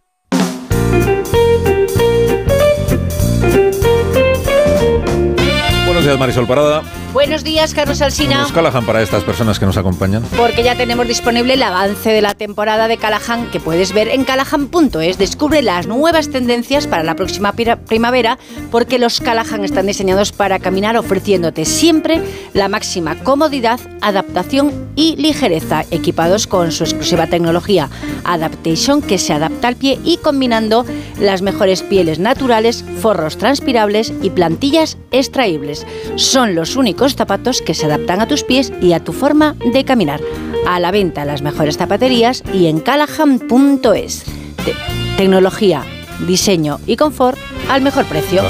Buenos 6.01 6.13
días, 6.13 6.19
Marisol 6.19 6.47
Parada. 6.47 6.83
Buenos 7.13 7.43
días, 7.43 7.73
Carlos 7.75 8.01
Alsina. 8.01 8.37
¿Cómo 8.37 8.47
es 8.47 8.51
Callahan 8.53 8.85
para 8.87 9.03
estas 9.03 9.23
personas 9.23 9.59
que 9.59 9.67
nos 9.67 9.77
acompañan? 9.77 10.23
Porque 10.35 10.63
ya 10.63 10.75
tenemos 10.75 11.07
disponible 11.07 11.53
el 11.53 11.61
avance 11.61 12.09
de 12.09 12.21
la 12.23 12.33
temporada 12.33 12.87
de 12.87 12.97
Callahan 12.97 13.51
que 13.51 13.59
puedes 13.59 13.93
ver 13.93 14.07
en 14.07 14.23
callahan.es. 14.23 15.19
Descubre 15.19 15.61
las 15.61 15.85
nuevas 15.85 16.31
tendencias 16.31 16.87
para 16.87 17.03
la 17.03 17.15
próxima 17.15 17.53
primavera 17.53 18.39
porque 18.71 18.97
los 18.97 19.19
Callahan 19.19 19.63
están 19.63 19.85
diseñados 19.85 20.31
para 20.31 20.57
caminar 20.57 20.97
ofreciéndote 20.97 21.65
siempre 21.65 22.19
la 22.53 22.67
máxima 22.67 23.19
comodidad, 23.19 23.79
adaptación 24.01 24.89
y 24.95 25.17
ligereza, 25.17 25.85
equipados 25.91 26.47
con 26.47 26.71
su 26.71 26.83
exclusiva 26.83 27.27
tecnología 27.27 27.89
Adaptation 28.23 29.01
que 29.01 29.17
se 29.17 29.33
adapta 29.33 29.67
al 29.67 29.75
pie 29.75 29.99
y 30.03 30.17
combinando 30.17 30.85
las 31.19 31.41
mejores 31.41 31.83
pieles 31.83 32.19
naturales, 32.19 32.83
forros 33.01 33.37
transpirables 33.37 34.13
y 34.21 34.29
plantillas 34.29 34.97
extraíbles. 35.11 35.85
Son 36.15 36.55
los 36.55 36.75
únicos 36.75 37.15
zapatos 37.15 37.61
que 37.61 37.73
se 37.73 37.85
adaptan 37.85 38.21
a 38.21 38.27
tus 38.27 38.43
pies 38.43 38.71
y 38.81 38.93
a 38.93 38.99
tu 39.03 39.13
forma 39.13 39.55
de 39.73 39.83
caminar. 39.85 40.21
A 40.67 40.79
la 40.79 40.91
venta 40.91 41.21
en 41.21 41.27
las 41.27 41.41
mejores 41.41 41.77
zapaterías 41.77 42.43
y 42.53 42.67
en 42.67 42.79
callahan.es. 42.79 44.23
Te- 44.65 44.75
tecnología, 45.17 45.83
diseño 46.27 46.79
y 46.85 46.95
confort 46.97 47.37
al 47.69 47.81
mejor 47.81 48.05
precio. 48.05 48.41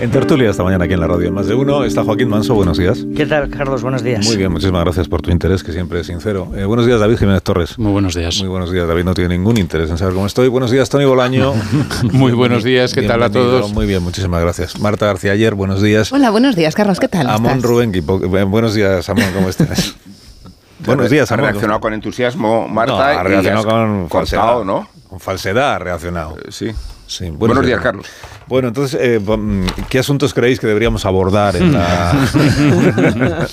En 0.00 0.10
tertulia 0.10 0.48
esta 0.48 0.64
mañana 0.64 0.86
aquí 0.86 0.94
en 0.94 1.00
la 1.00 1.06
radio 1.06 1.28
en 1.28 1.34
Más 1.34 1.46
de 1.46 1.54
Uno 1.54 1.84
está 1.84 2.02
Joaquín 2.02 2.30
Manso. 2.30 2.54
Buenos 2.54 2.78
días. 2.78 3.04
¿Qué 3.14 3.26
tal, 3.26 3.50
Carlos? 3.50 3.82
Buenos 3.82 4.02
días. 4.02 4.24
Muy 4.24 4.38
bien, 4.38 4.50
muchísimas 4.50 4.82
gracias 4.82 5.08
por 5.08 5.20
tu 5.20 5.30
interés, 5.30 5.62
que 5.62 5.72
siempre 5.72 6.00
es 6.00 6.06
sincero. 6.06 6.48
Eh, 6.56 6.64
buenos 6.64 6.86
días, 6.86 7.00
David 7.00 7.18
Jiménez 7.18 7.42
Torres. 7.42 7.78
Muy 7.78 7.92
buenos 7.92 8.14
días. 8.14 8.38
Muy 8.38 8.48
buenos 8.48 8.72
días, 8.72 8.88
David 8.88 9.04
no 9.04 9.12
tiene 9.12 9.36
ningún 9.36 9.58
interés 9.58 9.90
en 9.90 9.98
saber 9.98 10.14
cómo 10.14 10.24
estoy. 10.24 10.48
Buenos 10.48 10.70
días, 10.70 10.88
Tony 10.88 11.04
Bolaño. 11.04 11.52
Muy 12.12 12.32
buenos 12.32 12.64
días, 12.64 12.94
¿qué 12.94 13.02
tal 13.02 13.22
a 13.22 13.28
todos? 13.28 13.74
Muy 13.74 13.84
bien, 13.84 14.02
muchísimas 14.02 14.40
gracias. 14.40 14.80
Marta 14.80 15.04
García 15.04 15.32
Ayer, 15.32 15.54
buenos 15.54 15.82
días. 15.82 16.10
Hola, 16.10 16.30
buenos 16.30 16.56
días, 16.56 16.74
Carlos. 16.74 16.98
¿Qué 16.98 17.08
tal? 17.08 17.28
Amón 17.28 17.56
estás? 17.56 17.62
Rubén 17.62 17.92
eh, 17.94 18.44
Buenos 18.44 18.74
días, 18.74 19.06
Amón, 19.10 19.26
¿cómo 19.34 19.50
estás? 19.50 19.96
buenos 20.86 21.10
días, 21.10 21.30
Ha 21.30 21.36
reaccionado 21.36 21.78
con 21.80 21.92
entusiasmo, 21.92 22.68
Marta. 22.68 22.92
No, 22.94 23.02
ha 23.02 23.14
y 23.22 23.28
reaccionado 23.28 23.68
has 23.68 23.74
con 23.74 24.08
falsedad, 24.08 24.40
cortado, 24.40 24.64
¿no? 24.64 24.99
Con 25.10 25.18
falsedad 25.20 25.74
ha 25.74 25.78
reaccionado. 25.80 26.36
sí. 26.48 26.72
Sí, 27.06 27.28
Buenos 27.28 27.66
días, 27.66 27.80
Carlos. 27.80 28.06
Bueno, 28.46 28.68
entonces, 28.68 28.96
eh, 29.02 29.18
mm, 29.18 29.66
¿qué 29.88 29.98
asuntos 29.98 30.32
creéis 30.32 30.60
que 30.60 30.68
deberíamos 30.68 31.04
abordar 31.04 31.56
en 31.56 31.72
la, 31.72 32.12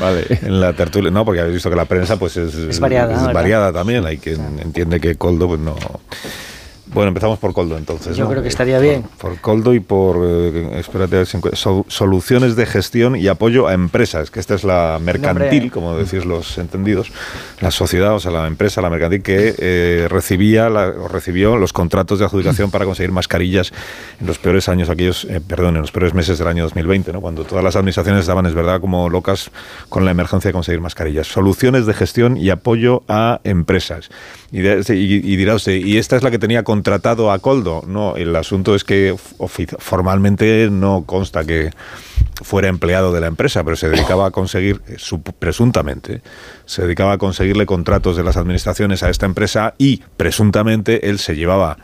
vale. 0.00 0.26
en 0.30 0.60
la 0.60 0.72
tertulia? 0.74 1.10
No, 1.10 1.24
porque 1.24 1.40
habéis 1.40 1.54
visto 1.54 1.68
que 1.70 1.74
la 1.74 1.86
prensa 1.86 2.16
pues 2.20 2.36
es, 2.36 2.54
Es 2.54 2.78
variada, 2.78 3.16
es 3.16 3.34
variada 3.34 3.72
también. 3.72 4.06
Hay 4.06 4.18
quien 4.18 4.60
entiende 4.60 5.00
que 5.00 5.16
Coldo 5.16 5.48
pues 5.48 5.58
no... 5.58 5.74
Bueno, 6.92 7.08
empezamos 7.08 7.38
por 7.38 7.52
Coldo 7.52 7.78
entonces. 7.78 8.16
Yo 8.16 8.24
¿no? 8.24 8.30
creo 8.30 8.42
que 8.42 8.48
estaría 8.48 8.78
bien. 8.80 9.04
Por 9.18 9.40
Coldo 9.40 9.74
y 9.74 9.80
por, 9.80 10.16
eh, 10.24 10.70
espérate, 10.80 11.14
a 11.14 11.18
ver 11.18 11.26
si 11.26 11.38
so- 11.52 11.84
soluciones 11.88 12.56
de 12.56 12.66
gestión 12.66 13.14
y 13.16 13.28
apoyo 13.28 13.68
a 13.68 13.74
empresas, 13.74 14.30
que 14.30 14.40
esta 14.40 14.54
es 14.54 14.64
la 14.64 14.98
mercantil, 15.00 15.46
Hombre. 15.64 15.70
como 15.70 15.96
decís 15.96 16.24
los 16.24 16.58
entendidos, 16.58 17.12
la 17.60 17.70
sociedad, 17.70 18.14
o 18.14 18.18
sea, 18.20 18.32
la 18.32 18.46
empresa, 18.48 18.80
la 18.82 18.90
mercantil, 18.90 19.22
que 19.22 19.54
eh, 19.58 20.06
recibía 20.10 20.68
la- 20.68 20.88
o 20.88 21.06
recibió 21.08 21.56
los 21.56 21.72
contratos 21.72 22.18
de 22.18 22.24
adjudicación 22.24 22.70
para 22.70 22.84
conseguir 22.84 23.12
mascarillas 23.12 23.72
en 24.20 24.26
los 24.26 24.38
peores 24.38 24.68
años, 24.68 24.90
aquellos, 24.90 25.24
eh, 25.26 25.40
perdón, 25.40 25.76
en 25.76 25.82
los 25.82 25.92
peores 25.92 26.12
meses 26.14 26.38
del 26.38 26.48
año 26.48 26.64
2020, 26.64 27.12
¿no? 27.12 27.20
cuando 27.20 27.44
todas 27.44 27.62
las 27.62 27.76
administraciones 27.76 28.22
estaban, 28.22 28.46
es 28.46 28.54
verdad, 28.54 28.80
como 28.80 29.08
locas 29.08 29.50
con 29.88 30.04
la 30.04 30.10
emergencia 30.10 30.48
de 30.48 30.52
conseguir 30.52 30.80
mascarillas. 30.80 31.28
Soluciones 31.28 31.86
de 31.86 31.94
gestión 31.94 32.36
y 32.36 32.50
apoyo 32.50 33.04
a 33.08 33.40
empresas. 33.44 34.10
Y, 34.52 34.58
de- 34.60 34.82
y- 34.88 35.32
y 35.32 35.36
dirá 35.36 35.54
usted, 35.54 35.74
¿y 35.76 35.98
esta 35.98 36.16
es 36.16 36.22
la 36.24 36.30
que 36.32 36.38
tenía 36.40 36.64
contratado 36.80 37.30
a 37.30 37.38
Coldo? 37.40 37.84
No, 37.86 38.16
el 38.16 38.34
asunto 38.34 38.74
es 38.74 38.84
que 38.84 39.14
formalmente 39.78 40.68
no 40.70 41.04
consta 41.04 41.44
que 41.44 41.72
fuera 42.42 42.68
empleado 42.68 43.12
de 43.12 43.20
la 43.20 43.26
empresa, 43.26 43.62
pero 43.64 43.76
se 43.76 43.90
dedicaba 43.90 44.24
a 44.24 44.30
conseguir, 44.30 44.80
eh, 44.88 44.96
presuntamente, 45.38 46.22
se 46.64 46.82
dedicaba 46.82 47.12
a 47.12 47.18
conseguirle 47.18 47.66
contratos 47.66 48.16
de 48.16 48.24
las 48.24 48.38
administraciones 48.38 49.02
a 49.02 49.10
esta 49.10 49.26
empresa 49.26 49.74
y 49.76 50.02
presuntamente 50.16 51.10
él 51.10 51.18
se 51.18 51.36
llevaba 51.36 51.76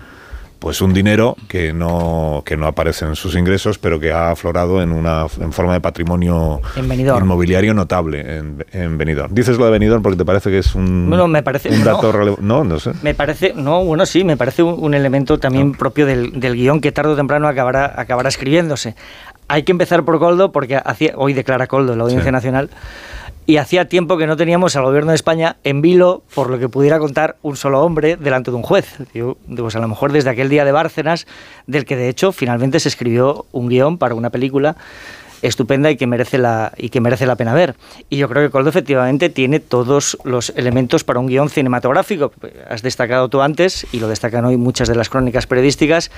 pues 0.59 0.81
un 0.81 0.93
dinero 0.95 1.37
que 1.49 1.73
no, 1.73 2.43
que 2.45 2.57
no 2.57 2.67
aparece 2.67 3.05
en 3.05 3.15
sus 3.15 3.37
ingresos, 3.37 3.79
pero 3.79 4.01
que 4.01 4.13
ha 4.13 4.31
aflorado 4.31 4.83
en 4.83 4.91
una 4.91 5.27
en 5.41 5.53
forma 5.53 5.73
de 5.75 5.81
patrimonio 5.81 6.61
inmobiliario 6.77 7.75
notable 7.75 8.21
en, 8.39 8.65
en 8.73 8.99
Benidorm. 8.99 9.33
Dices 9.35 9.59
lo 9.59 9.67
de 9.67 9.71
Benidorm 9.73 10.03
porque 10.03 10.17
te 10.19 10.25
parece 10.25 10.51
que 10.51 10.59
es 10.59 10.75
un, 10.75 11.09
Bueno, 11.09 11.29
me 11.29 11.43
parece- 11.43 11.69
un 11.71 11.85
dato 11.85 12.13
no. 12.13 12.19
rele- 12.19 12.39
No, 12.39 12.65
no 12.65 12.79
sé. 12.81 12.93
Me 13.03 13.15
parece, 13.15 13.53
no, 13.55 13.85
bueno, 13.85 14.07
sí, 14.07 14.25
me 14.25 14.37
parece 14.37 14.63
un, 14.63 14.77
un 14.79 14.95
elemento 14.95 15.39
también 15.39 15.73
propio 15.73 16.07
del, 16.07 16.41
del 16.41 16.55
guion 16.55 16.81
que 16.81 16.93
tarde 16.93 17.13
o 17.13 17.17
temprano 17.17 17.49
acabará, 17.49 17.93
acabará 17.97 18.29
escribiéndose. 18.29 18.95
Hay 19.49 19.63
que 19.63 19.71
empezar 19.73 20.05
por 20.05 20.19
Coldo, 20.19 20.51
porque 20.51 20.77
hacía, 20.77 21.13
hoy 21.17 21.33
declara 21.33 21.67
Coldo 21.69 21.93
en 21.93 21.99
la 21.99 22.05
Audiencia 22.05 22.31
Sí. 22.31 22.33
Nacional, 22.33 22.71
y 23.47 23.59
hacía 23.59 23.89
tiempo 23.89 24.19
que 24.19 24.27
no 24.27 24.37
teníamos 24.37 24.75
al 24.77 24.85
gobierno 24.85 25.13
de 25.13 25.17
España 25.17 25.57
en 25.63 25.81
vilo 25.81 26.23
por 26.35 26.51
lo 26.51 26.59
que 26.59 26.69
pudiera 26.69 26.99
contar 26.99 27.37
un 27.43 27.57
solo 27.57 27.81
hombre 27.83 28.17
delante 28.17 28.51
de 28.51 28.57
un 28.57 28.63
juez. 28.63 28.97
Pues 29.57 29.77
a 29.77 29.79
lo 29.79 29.89
mejor 29.89 30.13
desde 30.13 30.31
aquel 30.31 30.49
día 30.49 30.65
de 30.65 30.73
Bárcenas, 30.73 31.27
del 31.67 31.85
que 31.85 31.97
de 31.97 32.09
hecho 32.09 32.33
finalmente 32.33 32.81
se 32.81 32.89
escribió 32.89 33.47
un 33.53 33.69
guion 33.69 33.99
para 33.99 34.15
una 34.15 34.31
película 34.31 34.77
estupenda 35.43 35.91
y 35.91 35.97
que 35.97 36.07
merece 36.07 36.39
la 36.39 36.73
y 36.77 36.89
que 36.89 37.01
merece 37.01 37.27
la 37.27 37.37
pena 37.37 37.55
ver. 37.55 37.77
Y 38.11 38.17
yo 38.17 38.29
creo 38.29 38.43
que 38.43 38.51
Coldo 38.51 38.71
efectivamente 38.71 39.29
tiene 39.29 39.61
todos 39.61 40.19
los 40.25 40.53
elementos 40.57 41.05
para 41.05 41.21
un 41.21 41.27
guion 41.27 41.49
cinematográfico. 41.49 42.33
Has 42.69 42.83
destacado 42.83 43.29
tú 43.29 43.43
antes 43.43 43.87
y 43.93 44.01
lo 44.01 44.09
destacan 44.09 44.45
hoy 44.45 44.57
muchas 44.57 44.89
de 44.89 44.97
las 44.97 45.09
crónicas 45.09 45.47
periodísticas 45.47 46.11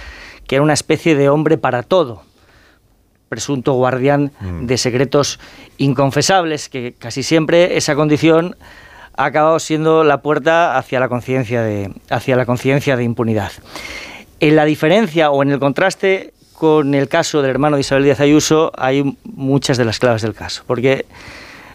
que 0.46 0.54
era 0.54 0.62
una 0.62 0.72
especie 0.72 1.14
de 1.14 1.28
hombre 1.28 1.58
para 1.58 1.82
todo 1.82 2.22
presunto 3.28 3.74
guardián 3.74 4.32
de 4.62 4.78
secretos 4.78 5.38
inconfesables, 5.76 6.68
que 6.68 6.94
casi 6.98 7.22
siempre 7.22 7.76
esa 7.76 7.94
condición 7.94 8.56
ha 9.16 9.24
acabado 9.26 9.58
siendo 9.58 10.04
la 10.04 10.22
puerta 10.22 10.78
hacia 10.78 11.00
la 11.00 11.08
conciencia 11.08 11.62
de, 11.62 11.92
hacia 12.08 12.36
la 12.36 12.46
conciencia 12.46 12.96
de 12.96 13.04
impunidad. 13.04 13.52
En 14.40 14.54
la 14.54 14.64
diferencia 14.64 15.30
o 15.30 15.42
en 15.42 15.50
el 15.50 15.58
contraste 15.58 16.32
con 16.52 16.94
el 16.94 17.08
caso 17.08 17.42
del 17.42 17.50
hermano 17.50 17.76
de 17.76 17.80
Isabel 17.80 18.04
Díaz 18.04 18.20
Ayuso 18.20 18.72
hay 18.76 19.16
muchas 19.24 19.76
de 19.76 19.84
las 19.84 19.98
claves 19.98 20.22
del 20.22 20.34
caso, 20.34 20.62
porque 20.66 21.06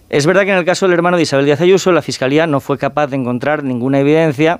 es 0.09 0.25
verdad 0.25 0.43
que 0.43 0.51
en 0.51 0.57
el 0.57 0.65
caso 0.65 0.85
del 0.85 0.93
hermano 0.93 1.17
de 1.17 1.23
Isabel 1.23 1.45
Díaz 1.45 1.61
Ayuso 1.61 1.91
la 1.91 2.01
Fiscalía 2.01 2.47
no 2.47 2.59
fue 2.59 2.77
capaz 2.77 3.07
de 3.07 3.17
encontrar 3.17 3.63
ninguna 3.63 3.99
evidencia 3.99 4.59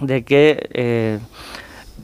de 0.00 0.24
que 0.24 0.68
eh, 0.72 1.18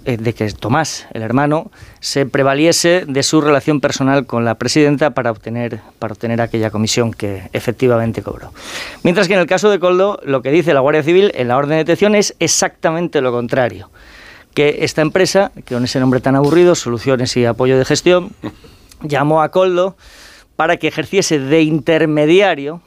de 0.06 0.32
que 0.34 0.48
Tomás, 0.52 1.06
el 1.12 1.22
hermano, 1.22 1.70
se 1.98 2.26
prevaliese 2.26 3.04
de 3.06 3.22
su 3.24 3.40
relación 3.40 3.80
personal 3.80 4.24
con 4.24 4.44
la 4.44 4.54
presidenta 4.54 5.10
para 5.10 5.32
obtener, 5.32 5.80
para 5.98 6.12
obtener 6.12 6.40
aquella 6.40 6.70
comisión 6.70 7.12
que 7.12 7.50
efectivamente 7.52 8.22
cobró. 8.22 8.52
Mientras 9.02 9.26
que 9.26 9.34
en 9.34 9.40
el 9.40 9.46
caso 9.46 9.68
de 9.68 9.80
Coldo, 9.80 10.20
lo 10.24 10.42
que 10.42 10.52
dice 10.52 10.74
la 10.74 10.80
Guardia 10.80 11.02
Civil 11.02 11.32
en 11.34 11.48
la 11.48 11.56
orden 11.56 11.70
de 11.70 11.76
detención 11.78 12.14
es 12.14 12.36
exactamente 12.38 13.20
lo 13.20 13.32
contrario. 13.32 13.90
Que 14.54 14.78
esta 14.80 15.02
empresa, 15.02 15.50
que 15.64 15.74
con 15.74 15.84
ese 15.84 15.98
nombre 15.98 16.20
tan 16.20 16.36
aburrido, 16.36 16.76
Soluciones 16.76 17.36
y 17.36 17.44
Apoyo 17.44 17.76
de 17.76 17.84
Gestión, 17.84 18.30
llamó 19.02 19.42
a 19.42 19.50
Coldo 19.50 19.96
para 20.54 20.76
que 20.76 20.88
ejerciese 20.88 21.38
de 21.40 21.62
intermediario 21.62 22.80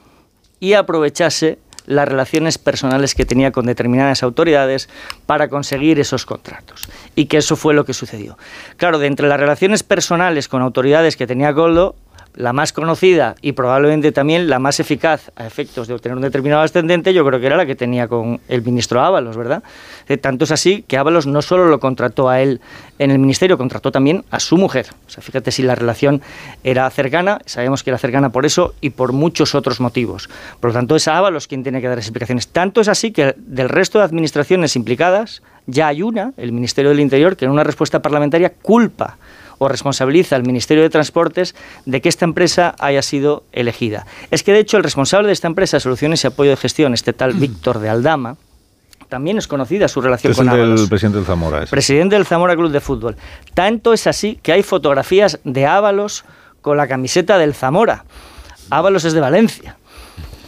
y 0.59 0.73
aprovechase 0.73 1.59
las 1.89 2.07
relaciones 2.07 2.59
personales 2.59 3.15
que 3.15 3.25
tenía 3.25 3.51
con 3.51 3.65
determinadas 3.65 4.21
autoridades 4.21 4.87
para 5.25 5.47
conseguir 5.47 5.99
esos 5.99 6.23
contratos. 6.23 6.87
Y 7.15 7.25
que 7.25 7.37
eso 7.37 7.55
fue 7.55 7.73
lo 7.73 7.83
que 7.83 7.95
sucedió. 7.95 8.37
Claro, 8.77 8.99
de 8.99 9.07
entre 9.07 9.27
las 9.27 9.39
relaciones 9.39 9.81
personales 9.81 10.47
con 10.47 10.61
autoridades 10.61 11.17
que 11.17 11.25
tenía 11.25 11.51
Coldo, 11.51 11.95
la 12.35 12.53
más 12.53 12.73
conocida 12.73 13.35
y 13.41 13.51
probablemente 13.51 14.11
también 14.11 14.49
la 14.49 14.59
más 14.59 14.79
eficaz 14.79 15.31
a 15.35 15.45
efectos 15.45 15.87
de 15.87 15.93
obtener 15.93 16.15
un 16.15 16.21
determinado 16.21 16.61
ascendente, 16.61 17.13
yo 17.13 17.25
creo 17.25 17.39
que 17.39 17.45
era 17.45 17.57
la 17.57 17.65
que 17.65 17.75
tenía 17.75 18.07
con 18.07 18.39
el 18.47 18.61
ministro 18.61 19.01
Ábalos, 19.01 19.35
¿verdad? 19.35 19.63
Eh, 20.07 20.17
tanto 20.17 20.45
es 20.45 20.51
así 20.51 20.83
que 20.87 20.97
Ábalos 20.97 21.27
no 21.27 21.41
solo 21.41 21.67
lo 21.67 21.79
contrató 21.79 22.29
a 22.29 22.41
él 22.41 22.61
en 22.97 23.11
el 23.11 23.19
ministerio, 23.19 23.57
contrató 23.57 23.91
también 23.91 24.23
a 24.31 24.39
su 24.39 24.57
mujer. 24.57 24.87
O 25.07 25.09
sea, 25.09 25.21
fíjate 25.21 25.51
si 25.51 25.63
la 25.63 25.75
relación 25.75 26.21
era 26.63 26.89
cercana, 26.89 27.39
sabemos 27.45 27.83
que 27.83 27.89
era 27.89 27.97
cercana 27.97 28.29
por 28.29 28.45
eso 28.45 28.73
y 28.81 28.91
por 28.91 29.13
muchos 29.13 29.55
otros 29.55 29.79
motivos. 29.79 30.29
Por 30.59 30.71
lo 30.71 30.73
tanto, 30.73 30.95
es 30.95 31.07
Ábalos 31.07 31.47
quien 31.47 31.63
tiene 31.63 31.81
que 31.81 31.87
dar 31.87 31.97
explicaciones. 31.97 32.47
Tanto 32.47 32.81
es 32.81 32.87
así 32.87 33.11
que 33.11 33.35
del 33.37 33.69
resto 33.69 33.99
de 33.99 34.05
administraciones 34.05 34.75
implicadas, 34.75 35.41
ya 35.65 35.87
hay 35.87 36.01
una, 36.01 36.33
el 36.37 36.51
Ministerio 36.51 36.89
del 36.89 36.99
Interior, 36.99 37.35
que 37.35 37.45
en 37.45 37.51
una 37.51 37.63
respuesta 37.63 38.01
parlamentaria 38.01 38.53
culpa 38.61 39.17
o 39.59 39.67
responsabiliza 39.67 40.35
al 40.35 40.43
Ministerio 40.43 40.81
de 40.83 40.89
Transportes 40.89 41.53
de 41.85 42.01
que 42.01 42.09
esta 42.09 42.25
empresa 42.25 42.75
haya 42.79 43.01
sido 43.03 43.43
elegida. 43.51 44.07
Es 44.31 44.41
que, 44.41 44.51
de 44.53 44.59
hecho, 44.59 44.77
el 44.77 44.83
responsable 44.83 45.27
de 45.27 45.33
esta 45.33 45.47
empresa, 45.47 45.79
Soluciones 45.79 46.23
y 46.23 46.27
Apoyo 46.27 46.49
de 46.49 46.57
Gestión, 46.57 46.93
este 46.93 47.13
tal 47.13 47.33
Víctor 47.33 47.79
de 47.79 47.89
Aldama, 47.89 48.37
también 49.09 49.37
es 49.37 49.47
conocida 49.47 49.87
su 49.87 50.01
relación 50.01 50.31
Es 50.31 50.37
con 50.37 50.47
el 50.49 50.53
del 50.55 50.61
Ábalos. 50.65 50.87
presidente 50.89 51.17
del 51.17 51.25
Zamora. 51.25 51.63
ese. 51.63 51.71
Presidente 51.71 52.15
del 52.15 52.25
Zamora 52.25 52.55
Club 52.55 52.71
de 52.71 52.79
Fútbol. 52.79 53.15
Tanto 53.53 53.93
es 53.93 54.07
así 54.07 54.39
que 54.41 54.51
hay 54.51 54.63
fotografías 54.63 55.39
de 55.43 55.65
Ábalos 55.65 56.25
con 56.61 56.77
la 56.77 56.87
camiseta 56.87 57.37
del 57.37 57.53
Zamora. 57.53 58.05
Ábalos 58.69 59.05
es 59.05 59.13
de 59.13 59.19
Valencia. 59.19 59.77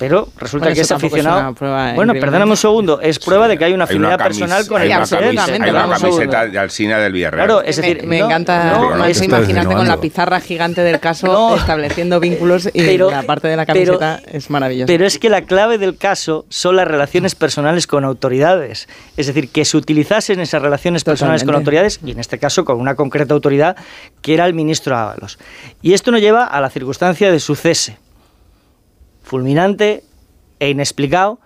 Pero 0.02 0.28
resulta 0.38 0.65
Bueno, 0.65 0.76
que 0.76 0.82
eso 0.82 0.95
es 0.95 1.03
aficionado. 1.03 1.53
prueba 1.53 1.94
bueno, 1.94 2.14
perdóname 2.14 2.52
un 2.52 2.57
segundo. 2.57 2.99
Es 3.02 3.20
prueba 3.20 3.47
de 3.47 3.55
que 3.57 3.65
hay 3.65 3.73
una 3.73 3.84
afinidad 3.84 4.18
personal 4.18 4.65
con 4.68 4.81
el 4.81 4.89
camisa- 4.89 5.18
Hay 5.20 5.70
una 5.70 5.89
camiseta 5.97 6.47
de 6.47 6.57
Alsina 6.57 6.97
del 6.97 7.13
Villarreal. 7.13 7.46
Claro, 7.47 7.62
es 7.63 7.76
decir, 7.78 8.02
me, 8.02 8.07
me 8.07 8.20
no, 8.20 8.26
encanta 8.26 8.71
no, 8.71 9.05
estás 9.05 9.23
imaginarte 9.26 9.76
con 9.76 9.88
la 9.88 9.97
pizarra 10.02 10.39
gigante 10.41 10.81
del 10.81 10.99
caso 10.99 11.28
No. 11.28 11.55
estableciendo 11.55 12.20
vínculos 12.20 12.68
y 12.73 12.81
Pero- 12.84 13.12
la 13.12 13.21
parte 13.21 13.47
de 13.47 13.55
la 13.57 13.65
pero- 13.68 13.99
camiseta 13.99 14.21
es 14.36 14.49
maravillosa. 14.49 14.88
Pero 14.88 15.05
es 15.05 15.20
que 15.20 15.30
la 15.30 15.44
clave 15.44 15.78
del 15.78 15.96
caso 15.97 16.46
son 16.49 16.76
las 16.78 16.88
relaciones 16.88 17.36
personales 17.36 17.86
con 17.86 18.04
autoridades. 18.04 18.89
Es 19.18 19.28
decir, 19.28 19.49
que 19.49 19.65
se 19.65 19.78
utilizasen 19.78 20.39
esas 20.39 20.63
relaciones 20.63 21.04
personales 21.04 21.44
con 21.44 21.54
autoridades, 21.54 21.99
y 22.04 22.10
en 22.12 22.20
este 22.20 22.39
caso 22.39 22.65
con 22.65 22.80
una 22.80 22.96
concreta 22.96 23.36
autoridad, 23.36 23.76
que 24.23 24.34
era 24.34 24.47
el 24.47 24.55
ministro 24.55 24.97
Ábalos. 24.97 25.38
Y 25.84 25.94
esto 25.94 26.10
nos 26.10 26.21
lleva 26.21 26.46
a 26.46 26.60
la 26.60 26.71
circunstancia 26.71 27.31
de 27.31 27.39
su 27.39 27.55
cese. 27.55 27.97
Fulminante 29.31 30.03
e 30.60 30.69
inexplicado. 30.71 31.39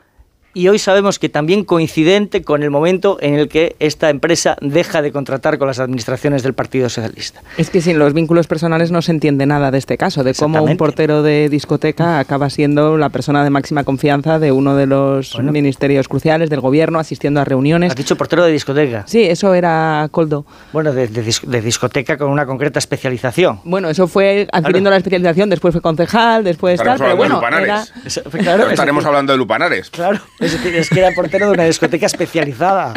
Y 0.55 0.69
hoy 0.69 0.79
sabemos 0.79 1.19
que 1.19 1.27
también 1.27 1.65
coincidente 1.65 2.41
con 2.41 2.63
el 2.63 2.71
momento 2.71 3.17
en 3.19 3.33
el 3.35 3.49
que 3.49 3.75
esta 3.79 4.09
empresa 4.09 4.55
deja 4.61 5.01
de 5.01 5.11
contratar 5.11 5.57
con 5.57 5.67
las 5.67 5.79
administraciones 5.79 6.43
del 6.43 6.53
Partido 6.53 6.87
Socialista. 6.87 7.41
Es 7.57 7.69
que 7.69 7.81
sin 7.81 7.99
los 7.99 8.13
vínculos 8.13 8.47
personales 8.47 8.89
no 8.89 9.01
se 9.01 9.11
entiende 9.11 9.45
nada 9.45 9.69
de 9.69 9.77
este 9.77 9.97
caso, 9.97 10.23
de 10.23 10.33
cómo 10.33 10.63
un 10.63 10.77
portero 10.77 11.23
de 11.23 11.49
discoteca 11.49 12.19
acaba 12.19 12.49
siendo 12.49 12.97
la 12.97 13.09
persona 13.09 13.43
de 13.43 13.49
máxima 13.49 13.83
confianza 13.83 14.39
de 14.39 14.53
uno 14.53 14.77
de 14.77 14.85
los 14.85 15.37
ministerios 15.41 16.07
cruciales 16.07 16.49
del 16.49 16.61
gobierno, 16.61 16.99
asistiendo 16.99 17.41
a 17.41 17.43
reuniones. 17.43 17.89
Has 17.91 17.97
dicho 17.97 18.15
portero 18.15 18.45
de 18.45 18.53
discoteca. 18.53 19.03
Sí, 19.07 19.23
eso 19.23 19.53
era 19.53 20.07
Coldo. 20.09 20.45
Bueno, 20.71 20.93
de, 20.93 21.09
de 21.09 21.21
dis- 21.25 21.41
de 21.45 21.59
discoteca 21.61 22.17
con 22.17 22.29
una 22.29 22.45
concreta 22.45 22.79
especialización. 22.79 23.59
Bueno, 23.65 23.89
eso 23.89 24.07
fue 24.07 24.47
adquiriendo 24.53 24.89
la 24.89 24.95
especialización, 24.95 25.49
después 25.49 25.73
fue 25.73 25.81
concejal, 25.81 26.45
después 26.45 26.79
tal, 26.81 26.93
Estaremos 26.93 27.19
pero 27.19 27.41
hablando 27.41 27.49
bueno, 27.49 27.57
de 27.57 27.63
era... 27.65 27.79
Lupanares. 27.81 28.21
Claro, 28.45 28.57
No 28.59 28.65
es 28.67 28.71
estaremos 28.71 29.05
hablando 29.05 29.33
de 29.33 29.37
Lupanares. 29.37 29.89
Claro, 29.89 30.21
es, 30.45 30.53
decir, 30.53 30.75
es 30.75 30.89
que 30.89 30.99
era 30.99 31.11
portero 31.15 31.47
de 31.47 31.53
una 31.53 31.63
discoteca 31.65 32.05
especializada 32.05 32.93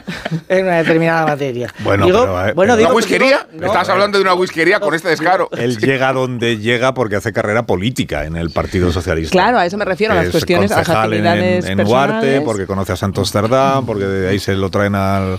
en 0.49 0.67
una 0.67 0.77
determinada 0.79 1.27
materia. 1.27 1.73
Bueno, 1.81 2.07
Digo- 2.07 2.21
pero, 2.21 2.49
eh, 2.49 2.53
bueno, 2.55 2.77
digo- 2.77 2.89
¿Una 2.91 2.97
whiskería? 2.97 3.47
digo- 3.53 3.61
no, 3.63 3.67
Estás 3.69 3.89
hablando 3.89 4.19
de 4.19 4.23
una 4.23 4.35
whiskería 4.35 4.81
con 4.81 4.95
este 4.95 5.09
descaro. 5.09 5.49
Él 5.59 5.79
llega 5.79 6.13
donde 6.13 6.59
llega 6.59 6.95
porque 6.95 7.17
hace 7.17 7.33
carrera 7.33 7.65
política 7.65 8.25
en 8.25 8.37
el 8.37 8.51
Partido 8.51 8.93
Socialista. 8.93 9.33
Claro, 9.33 9.59
a 9.59 9.67
eso 9.67 9.77
me 9.77 9.85
refiero, 9.85 10.13
a 10.13 10.17
las 10.17 10.27
Es 10.27 10.31
cuestiones, 10.33 10.71
a 10.73 10.79
las 10.79 10.89
en- 10.89 10.97
actividades 10.97 11.65
en, 11.67 11.81
en 11.81 11.87
Huarte, 11.87 12.13
personales. 12.15 12.43
porque 12.45 12.67
conoce 12.67 12.93
a 12.93 12.97
Santos 12.97 13.31
Cerdán, 13.33 13.87
porque 13.87 14.05
de 14.05 14.29
ahí 14.29 14.39
se 14.39 14.55
lo 14.55 14.71
traen 14.71 14.95
al... 14.95 15.39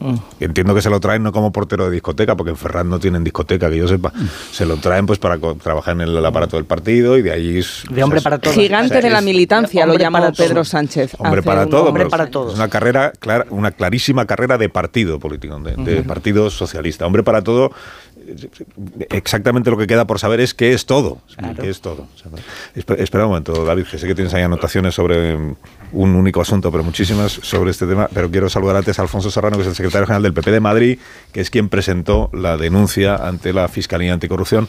Mm. 0.00 0.14
Entiendo 0.40 0.74
que 0.74 0.82
se 0.82 0.90
lo 0.90 1.00
traen 1.00 1.22
no 1.24 1.32
como 1.32 1.50
portero 1.50 1.86
de 1.86 1.90
discoteca, 1.90 2.36
porque 2.36 2.50
en 2.50 2.56
Ferran 2.56 2.88
no 2.88 3.00
tienen 3.00 3.24
discoteca, 3.24 3.68
que 3.68 3.76
yo 3.78 3.88
sepa. 3.88 4.12
Se 4.52 4.64
lo 4.64 4.76
traen 4.76 5.06
pues 5.06 5.18
para 5.18 5.38
trabajar 5.62 5.94
en 5.94 6.02
el 6.02 6.24
aparato 6.24 6.56
del 6.56 6.66
partido 6.66 7.18
y 7.18 7.22
de 7.22 7.32
ahí... 7.32 7.58
es- 7.58 7.82
De 7.90 8.02
hombre 8.04 8.18
o 8.18 8.22
sea, 8.22 8.30
para 8.30 8.38
todos. 8.40 8.54
Gigante 8.56 8.86
O 8.86 9.00
sea, 9.00 9.00
de 9.00 9.10
la 9.10 9.18
es- 9.18 9.24
militancia, 9.24 9.86
lo 9.86 9.92
todo. 10.32 10.46
Pedro 10.46 10.64
Sánchez. 10.64 11.16
Hombre 11.18 11.42
para 11.42 11.64
un- 11.64 11.70
todo, 11.70 11.86
hombre 11.88 12.06
para 12.06 12.24
es 12.24 12.30
todos. 12.30 12.54
una 12.54 12.68
carrera, 12.68 13.12
clara, 13.18 13.46
una 13.50 13.72
clarísima 13.72 14.24
carrera 14.26 14.56
de 14.56 14.68
partido 14.68 15.18
político, 15.18 15.58
de, 15.58 15.74
de 15.76 16.02
partido 16.04 16.48
socialista. 16.50 17.04
Hombre 17.06 17.22
para 17.24 17.42
todo, 17.42 17.72
exactamente 19.10 19.70
lo 19.70 19.76
que 19.76 19.86
queda 19.86 20.06
por 20.06 20.18
saber 20.18 20.40
es 20.40 20.54
qué 20.54 20.72
es 20.72 20.86
todo. 20.86 21.18
¿Qué 21.60 21.70
es 21.70 21.80
todo? 21.80 22.06
Espera 22.74 23.24
un 23.24 23.30
momento, 23.30 23.64
David, 23.64 23.84
que 23.90 23.98
sé 23.98 24.06
que 24.06 24.14
tienes 24.14 24.34
ahí 24.34 24.42
anotaciones 24.42 24.94
sobre 24.94 25.36
mm, 25.36 25.56
un 25.92 26.14
único 26.14 26.40
asunto, 26.40 26.70
pero 26.70 26.84
muchísimas 26.84 27.32
sobre 27.32 27.70
este 27.70 27.86
tema. 27.86 28.08
Pero 28.12 28.30
quiero 28.30 28.48
saludar 28.48 28.76
antes 28.76 28.98
a 28.98 29.02
Alfonso 29.02 29.30
Serrano, 29.30 29.56
que 29.56 29.62
es 29.62 29.68
el 29.68 29.74
secretario 29.74 30.06
general 30.06 30.22
del 30.22 30.34
PP 30.34 30.50
de 30.50 30.60
Madrid, 30.60 30.98
que 31.32 31.40
es 31.40 31.50
quien 31.50 31.68
presentó 31.68 32.30
la 32.32 32.56
denuncia 32.56 33.16
ante 33.16 33.52
la 33.52 33.68
Fiscalía 33.68 34.12
Anticorrupción 34.12 34.68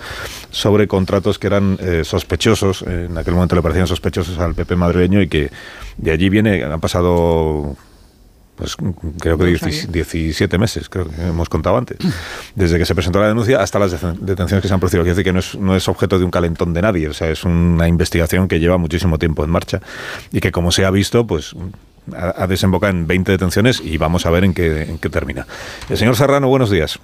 sobre 0.51 0.87
contratos 0.87 1.39
que 1.39 1.47
eran 1.47 1.77
eh, 1.81 2.03
sospechosos, 2.03 2.83
en 2.83 3.17
aquel 3.17 3.33
momento 3.33 3.55
le 3.55 3.61
parecían 3.61 3.87
sospechosos 3.87 4.37
al 4.39 4.55
PP 4.55 4.75
madrileño 4.75 5.21
y 5.21 5.27
que 5.27 5.49
de 5.97 6.11
allí 6.11 6.29
viene, 6.29 6.63
han 6.63 6.79
pasado 6.79 7.75
pues 8.59 8.75
creo 9.19 9.37
que 9.37 9.45
10 9.45 9.91
17 9.91 10.57
meses, 10.59 10.89
creo 10.89 11.07
que 11.09 11.15
hemos 11.21 11.49
contado 11.49 11.77
antes, 11.77 11.97
desde 12.53 12.77
que 12.77 12.85
se 12.85 12.93
presentó 12.93 13.19
la 13.21 13.29
denuncia 13.29 13.61
hasta 13.61 13.79
las 13.79 13.91
deten- 13.93 14.19
detenciones 14.19 14.61
que 14.61 14.67
se 14.67 14.73
han 14.73 14.79
producido. 14.79 15.01
Quiere 15.03 15.15
decir 15.15 15.23
que 15.23 15.33
no 15.33 15.39
es, 15.39 15.55
no 15.55 15.75
es 15.75 15.87
objeto 15.87 16.19
de 16.19 16.25
un 16.25 16.31
calentón 16.31 16.73
de 16.73 16.81
nadie, 16.81 17.07
o 17.07 17.13
sea, 17.13 17.29
es 17.31 17.43
una 17.45 17.87
investigación 17.87 18.47
que 18.47 18.59
lleva 18.59 18.77
muchísimo 18.77 19.17
tiempo 19.17 19.43
en 19.43 19.49
marcha 19.49 19.79
y 20.31 20.41
que 20.41 20.51
como 20.51 20.71
se 20.71 20.85
ha 20.85 20.91
visto, 20.91 21.25
pues 21.25 21.55
ha, 22.15 22.43
ha 22.43 22.47
desembocado 22.47 22.91
en 22.91 23.07
20 23.07 23.31
detenciones 23.31 23.81
y 23.83 23.97
vamos 23.97 24.25
a 24.25 24.29
ver 24.29 24.43
en 24.43 24.53
qué, 24.53 24.83
en 24.83 24.97
qué 24.97 25.09
termina. 25.09 25.47
El 25.89 25.97
señor 25.97 26.15
Serrano, 26.17 26.47
buenos 26.49 26.69
días. 26.69 26.99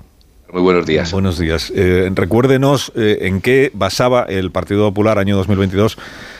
Muy 0.51 0.61
buenos 0.61 0.85
días. 0.85 1.11
Buenos 1.11 1.39
días. 1.39 1.71
Eh, 1.75 2.09
recuérdenos 2.13 2.91
eh, 2.95 3.19
en 3.21 3.41
qué 3.41 3.71
basaba 3.73 4.23
el 4.23 4.51
Partido 4.51 4.83
Popular 4.89 5.17
año 5.17 5.35
2022 5.37 5.97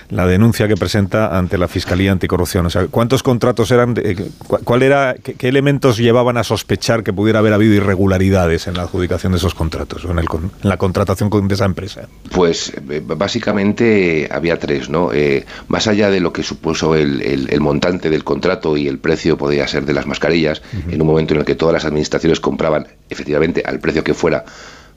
la 0.09 0.25
denuncia 0.27 0.67
que 0.67 0.75
presenta 0.75 1.38
ante 1.38 1.58
la 1.58 1.67
Fiscalía 1.67 2.11
Anticorrupción. 2.11 2.66
O 2.66 2.69
sea, 2.69 2.88
¿cuántos 2.88 3.24
contratos 3.24 3.72
eran? 3.72 3.93
De, 3.93 4.11
eh, 4.11 4.30
¿Cuál 4.48 4.84
era? 4.84 5.16
Qué, 5.22 5.34
qué, 5.34 5.48
elementos 5.48 5.98
llevaban 5.98 6.38
a 6.38 6.43
sospechar 6.43 7.03
que 7.03 7.14
pudiera 7.14 7.40
haber 7.40 7.53
habido 7.53 7.74
irregularidades 7.74 8.67
en 8.67 8.75
la 8.75 8.84
adjudicación 8.84 9.32
de 9.32 9.38
esos 9.38 9.56
contratos 9.56 10.06
o 10.06 10.11
en, 10.11 10.19
el, 10.19 10.25
en 10.32 10.69
la 10.69 10.77
contratación 10.77 11.30
de 11.48 11.53
esa 11.53 11.66
empresa? 11.66 12.08
Pues 12.32 12.74
básicamente 13.06 14.27
había 14.32 14.59
tres, 14.59 14.90
¿no? 14.90 15.11
Eh, 15.14 15.45
más 15.67 15.88
allá 15.88 16.09
de 16.09 16.19
lo 16.19 16.32
que 16.32 16.43
supuso 16.43 16.95
el, 16.95 17.22
el, 17.22 17.50
el, 17.50 17.61
montante 17.61 18.09
del 18.09 18.24
contrato 18.24 18.77
y 18.77 18.88
el 18.88 19.00
precio 19.00 19.38
podía 19.38 19.67
ser 19.67 19.85
de 19.85 19.93
las 19.93 20.06
mascarillas, 20.06 20.61
uh 20.74 20.77
-huh. 20.77 20.93
en 20.93 21.01
un 21.01 21.08
momento 21.08 21.34
en 21.34 21.40
el 21.42 21.45
que 21.45 21.56
todas 21.56 21.74
las 21.74 21.85
administraciones 21.85 22.40
compraban 22.40 22.88
efectivamente 23.09 23.64
al 23.66 23.80
precio 23.80 24.03
que 24.03 24.14
fuera 24.14 24.45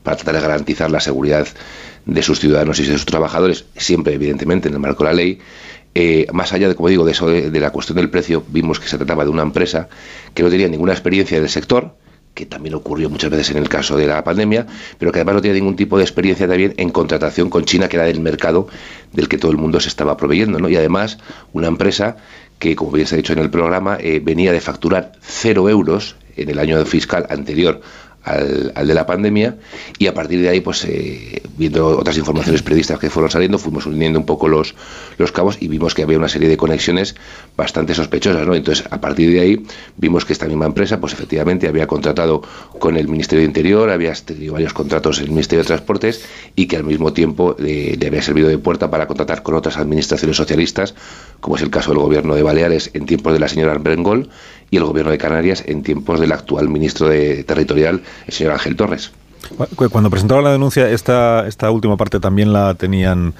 para 0.02 0.16
tratar 0.16 0.34
de 0.36 0.40
garantizar 0.40 0.90
la 0.90 1.00
seguridad 1.00 1.46
de 2.06 2.22
sus 2.22 2.40
ciudadanos 2.40 2.80
y 2.80 2.84
de 2.84 2.92
sus 2.92 3.06
trabajadores, 3.06 3.66
siempre 3.76 4.14
evidentemente 4.14 4.68
en 4.68 4.74
el 4.74 4.80
marco 4.80 5.04
de 5.04 5.10
la 5.10 5.14
ley. 5.14 5.38
Eh, 5.94 6.26
más 6.32 6.52
allá 6.52 6.68
de, 6.68 6.74
como 6.74 6.88
digo, 6.88 7.04
de 7.04 7.12
eso 7.12 7.26
de, 7.28 7.60
la 7.60 7.70
cuestión 7.70 7.96
del 7.96 8.08
precio, 8.08 8.44
vimos 8.48 8.80
que 8.80 8.88
se 8.88 8.96
trataba 8.96 9.24
de 9.24 9.30
una 9.30 9.42
empresa 9.42 9.88
que 10.32 10.42
no 10.42 10.48
tenía 10.48 10.68
ninguna 10.68 10.92
experiencia 10.92 11.40
del 11.40 11.48
sector, 11.48 11.96
que 12.34 12.46
también 12.46 12.74
ocurrió 12.74 13.10
muchas 13.10 13.30
veces 13.30 13.50
en 13.50 13.56
el 13.56 13.68
caso 13.68 13.96
de 13.96 14.06
la 14.06 14.22
pandemia, 14.22 14.66
pero 14.98 15.10
que 15.10 15.18
además 15.18 15.36
no 15.36 15.40
tenía 15.42 15.56
ningún 15.56 15.76
tipo 15.76 15.98
de 15.98 16.04
experiencia 16.04 16.46
también 16.46 16.72
en 16.76 16.90
contratación 16.90 17.50
con 17.50 17.64
China, 17.64 17.88
que 17.88 17.96
era 17.96 18.06
del 18.06 18.20
mercado 18.20 18.68
del 19.12 19.28
que 19.28 19.38
todo 19.38 19.50
el 19.50 19.56
mundo 19.56 19.80
se 19.80 19.88
estaba 19.88 20.16
proveyendo, 20.16 20.58
¿no? 20.58 20.68
Y 20.68 20.76
además 20.76 21.18
una 21.52 21.66
empresa 21.66 22.16
que, 22.58 22.76
como 22.76 22.92
bien 22.92 23.06
se 23.06 23.16
ha 23.16 23.18
dicho 23.18 23.32
en 23.32 23.40
el 23.40 23.50
programa, 23.50 23.98
eh, 24.00 24.20
venía 24.22 24.52
de 24.52 24.60
facturar 24.60 25.12
cero 25.20 25.68
euros 25.68 26.16
en 26.36 26.48
el 26.48 26.58
año 26.58 26.84
fiscal 26.84 27.26
anterior 27.28 27.80
al, 28.28 28.86
de 28.86 28.94
la 28.94 29.06
pandemia 29.06 29.56
y 29.98 30.06
a 30.06 30.14
partir 30.14 30.40
de 30.40 30.48
ahí, 30.48 30.60
pues 30.60 30.84
eh, 30.84 31.42
viendo 31.56 31.98
otras 31.98 32.16
informaciones 32.18 32.62
periodistas 32.62 32.98
que 32.98 33.10
fueron 33.10 33.30
saliendo, 33.30 33.58
fuimos 33.58 33.86
uniendo 33.86 34.18
un 34.18 34.26
poco 34.26 34.48
los, 34.48 34.74
los 35.16 35.32
cabos 35.32 35.58
y 35.60 35.68
vimos 35.68 35.94
que 35.94 36.02
había 36.02 36.18
una 36.18 36.28
serie 36.28 36.48
de 36.48 36.56
conexiones 36.56 37.14
bastante 37.56 37.94
sospechosas, 37.94 38.46
¿no? 38.46 38.54
Entonces, 38.54 38.84
a 38.90 39.00
partir 39.00 39.32
de 39.32 39.40
ahí, 39.40 39.66
vimos 39.96 40.24
que 40.24 40.32
esta 40.32 40.46
misma 40.46 40.66
empresa, 40.66 41.00
pues 41.00 41.12
efectivamente 41.12 41.68
había 41.68 41.86
contratado 41.86 42.42
con 42.78 42.96
el 42.96 43.08
Ministerio 43.08 43.40
de 43.40 43.46
Interior, 43.46 43.90
había 43.90 44.12
tenido 44.14 44.54
varios 44.54 44.72
contratos 44.72 45.18
en 45.18 45.24
el 45.24 45.30
Ministerio 45.30 45.62
de 45.62 45.66
Transportes 45.66 46.24
y 46.54 46.66
que 46.66 46.76
al 46.76 46.84
mismo 46.84 47.12
tiempo 47.12 47.56
eh, 47.58 47.96
le 47.98 48.06
había 48.06 48.22
servido 48.22 48.48
de 48.48 48.58
puerta 48.58 48.90
para 48.90 49.06
contratar 49.06 49.42
con 49.42 49.54
otras 49.54 49.76
administraciones 49.76 50.36
socialistas, 50.36 50.94
como 51.40 51.56
es 51.56 51.62
el 51.62 51.70
caso 51.70 51.90
del 51.90 52.00
gobierno 52.00 52.34
de 52.34 52.42
Baleares 52.42 52.90
en 52.94 53.06
tiempos 53.06 53.32
de 53.32 53.38
la 53.38 53.48
señora 53.48 53.74
Brengol 53.78 54.28
y 54.70 54.76
el 54.76 54.84
gobierno 54.84 55.10
de 55.10 55.18
Canarias 55.18 55.64
en 55.66 55.82
tiempos 55.82 56.20
del 56.20 56.32
actual 56.32 56.68
ministro 56.68 57.08
de 57.08 57.44
Territorial, 57.44 58.02
el 58.26 58.32
señor 58.32 58.52
Ángel 58.52 58.76
Torres. 58.76 59.10
Cuando 59.90 60.10
presentaron 60.10 60.44
la 60.44 60.52
denuncia, 60.52 60.88
esta, 60.88 61.46
esta 61.46 61.70
última 61.70 61.96
parte 61.96 62.20
también 62.20 62.52
la 62.52 62.74
tenían 62.74 63.34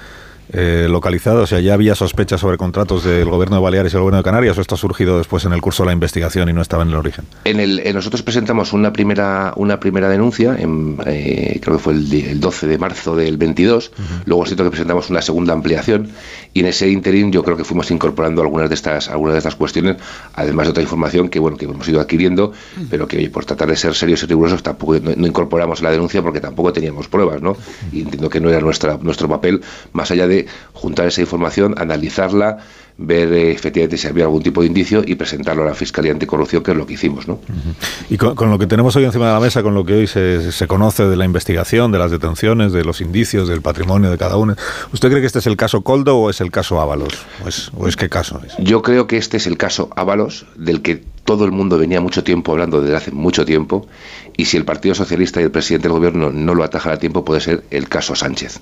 eh, 0.51 0.87
localizada, 0.89 1.41
o 1.41 1.47
sea, 1.47 1.59
ya 1.59 1.75
había 1.75 1.93
sospechas 1.93 2.41
sobre 2.41 2.57
contratos 2.57 3.03
del 3.03 3.29
gobierno 3.29 3.57
de 3.57 3.61
Baleares 3.61 3.93
y 3.93 3.95
el 3.95 4.01
gobierno 4.01 4.17
de 4.17 4.23
Canarias, 4.23 4.57
o 4.57 4.61
esto 4.61 4.75
ha 4.75 4.77
surgido 4.79 5.17
después 5.19 5.45
en 5.45 5.53
el 5.53 5.61
curso 5.61 5.83
de 5.83 5.87
la 5.87 5.93
investigación 5.93 6.49
y 6.49 6.53
no 6.53 6.61
estaba 6.61 6.83
en 6.83 6.89
el 6.89 6.95
origen. 6.95 7.25
En 7.45 7.59
el, 7.59 7.79
en 7.79 7.95
nosotros 7.95 8.23
presentamos 8.23 8.73
una 8.73 8.91
primera, 8.91 9.53
una 9.57 9.79
primera 9.79 10.09
denuncia, 10.09 10.55
en, 10.57 10.97
eh, 11.05 11.59
creo 11.61 11.77
que 11.77 11.83
fue 11.83 11.93
el, 11.93 12.11
el, 12.11 12.39
12 12.39 12.65
de 12.65 12.77
marzo 12.79 13.15
del 13.15 13.37
22, 13.37 13.89
uh 13.89 14.01
-huh. 14.01 14.05
luego 14.25 14.43
es 14.43 14.49
cierto 14.49 14.63
que 14.63 14.71
presentamos 14.71 15.09
una 15.09 15.21
segunda 15.21 15.53
ampliación 15.53 16.09
y 16.53 16.61
en 16.61 16.65
ese 16.65 16.89
interín 16.89 17.31
yo 17.31 17.43
creo 17.43 17.55
que 17.55 17.63
fuimos 17.63 17.91
incorporando 17.91 18.41
algunas 18.41 18.69
de 18.69 18.75
estas, 18.75 19.09
algunas 19.09 19.33
de 19.33 19.39
estas 19.39 19.55
cuestiones, 19.55 19.97
además 20.33 20.65
de 20.65 20.71
otra 20.71 20.83
información 20.83 21.29
que 21.29 21.39
bueno 21.39 21.57
que 21.57 21.65
hemos 21.65 21.87
ido 21.87 22.01
adquiriendo, 22.01 22.53
pero 22.89 23.07
que 23.07 23.17
oye, 23.17 23.29
por 23.29 23.45
tratar 23.45 23.69
de 23.69 23.75
ser 23.75 23.93
serios 23.93 24.23
y 24.23 24.25
rigurosos 24.25 24.63
tampoco 24.63 24.99
no, 24.99 25.11
no, 25.15 25.27
incorporamos 25.27 25.81
la 25.81 25.91
denuncia 25.91 26.23
porque 26.23 26.39
tampoco 26.39 26.73
teníamos 26.73 27.07
pruebas, 27.07 27.41
¿no? 27.41 27.55
Y 27.91 28.01
entiendo 28.01 28.29
que 28.29 28.39
no 28.39 28.49
era 28.49 28.59
nuestra, 28.61 28.97
nuestro 29.01 29.27
papel, 29.27 29.61
más 29.93 30.09
allá 30.09 30.27
de 30.27 30.38
juntar 30.73 31.07
esa 31.07 31.21
información, 31.21 31.75
analizarla, 31.77 32.59
ver 32.99 33.31
eh, 33.31 33.51
efectivamente 33.51 33.97
si 33.97 34.07
había 34.07 34.25
algún 34.25 34.43
tipo 34.43 34.61
de 34.61 34.67
indicio 34.67 35.01
y 35.05 35.15
presentarlo 35.15 35.63
a 35.63 35.67
la 35.67 35.73
Fiscalía 35.73 36.11
Anticorrupción, 36.11 36.61
que 36.61 36.71
es 36.71 36.77
lo 36.77 36.85
que 36.85 36.93
hicimos. 36.93 37.27
¿no? 37.27 37.35
Uh 37.35 37.37
-huh. 37.37 38.05
Y 38.09 38.17
con, 38.17 38.35
con, 38.35 38.49
lo 38.49 38.59
que 38.59 38.67
tenemos 38.67 38.95
hoy 38.97 39.05
encima 39.05 39.27
de 39.27 39.33
la 39.33 39.39
mesa, 39.39 39.63
con 39.63 39.73
lo 39.73 39.85
que 39.85 39.93
hoy 39.93 40.07
se, 40.07 40.51
se, 40.51 40.67
conoce 40.67 41.03
de 41.05 41.15
la 41.15 41.23
investigación, 41.23 41.93
de 41.93 41.97
las 41.97 42.11
detenciones, 42.11 42.73
de 42.73 42.83
los 42.83 42.99
indicios, 42.99 43.47
del 43.47 43.61
patrimonio 43.61 44.11
de 44.11 44.17
cada 44.17 44.35
uno, 44.35 44.55
¿usted 44.91 45.09
cree 45.09 45.21
que 45.21 45.27
este 45.27 45.39
es 45.39 45.47
el 45.47 45.55
caso 45.55 45.81
Coldo 45.81 46.17
o 46.17 46.29
es 46.29 46.41
el 46.41 46.51
caso 46.51 46.81
Ábalos? 46.81 47.25
¿O 47.45 47.47
es, 47.47 47.71
o 47.77 47.87
es 47.87 47.95
qué 47.95 48.09
caso 48.09 48.41
es? 48.45 48.53
Yo 48.59 48.81
creo 48.81 49.07
que 49.07 49.15
este 49.15 49.37
es 49.37 49.47
el 49.47 49.57
caso 49.57 49.89
Ábalos, 49.95 50.45
del 50.57 50.81
que 50.81 51.01
todo 51.23 51.45
el 51.45 51.51
mundo 51.51 51.77
venía 51.77 52.01
mucho 52.01 52.23
tiempo 52.23 52.51
hablando 52.51 52.81
desde 52.81 52.97
hace 52.97 53.11
mucho 53.11 53.45
tiempo, 53.45 53.87
y 54.35 54.45
si 54.45 54.57
el 54.57 54.65
Partido 54.65 54.95
Socialista 54.95 55.39
y 55.39 55.43
el 55.43 55.51
presidente 55.51 55.87
del 55.87 55.93
gobierno 55.93 56.31
no 56.31 56.53
lo 56.53 56.63
atajan 56.63 56.91
a 56.91 56.97
tiempo, 56.97 57.23
puede 57.23 57.39
ser 57.39 57.63
el 57.69 57.87
caso 57.87 58.15
Sánchez. 58.15 58.59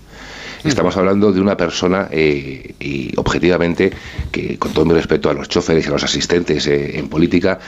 Estamos 0.63 0.97
hablando 0.97 1.31
de 1.31 1.39
una 1.41 1.55
persona, 1.55 2.07
eh, 2.11 2.73
y 2.79 3.11
objetivamente, 3.17 3.91
que 4.31 4.57
con 4.57 4.73
todo 4.73 4.85
mi 4.85 4.93
respeto 4.93 5.29
a 5.29 5.33
los 5.33 5.49
choferes 5.49 5.85
y 5.85 5.89
a 5.89 5.91
los 5.91 6.03
asistentes 6.03 6.67
eh, 6.67 6.97
en 6.97 7.07
política, 7.09 7.59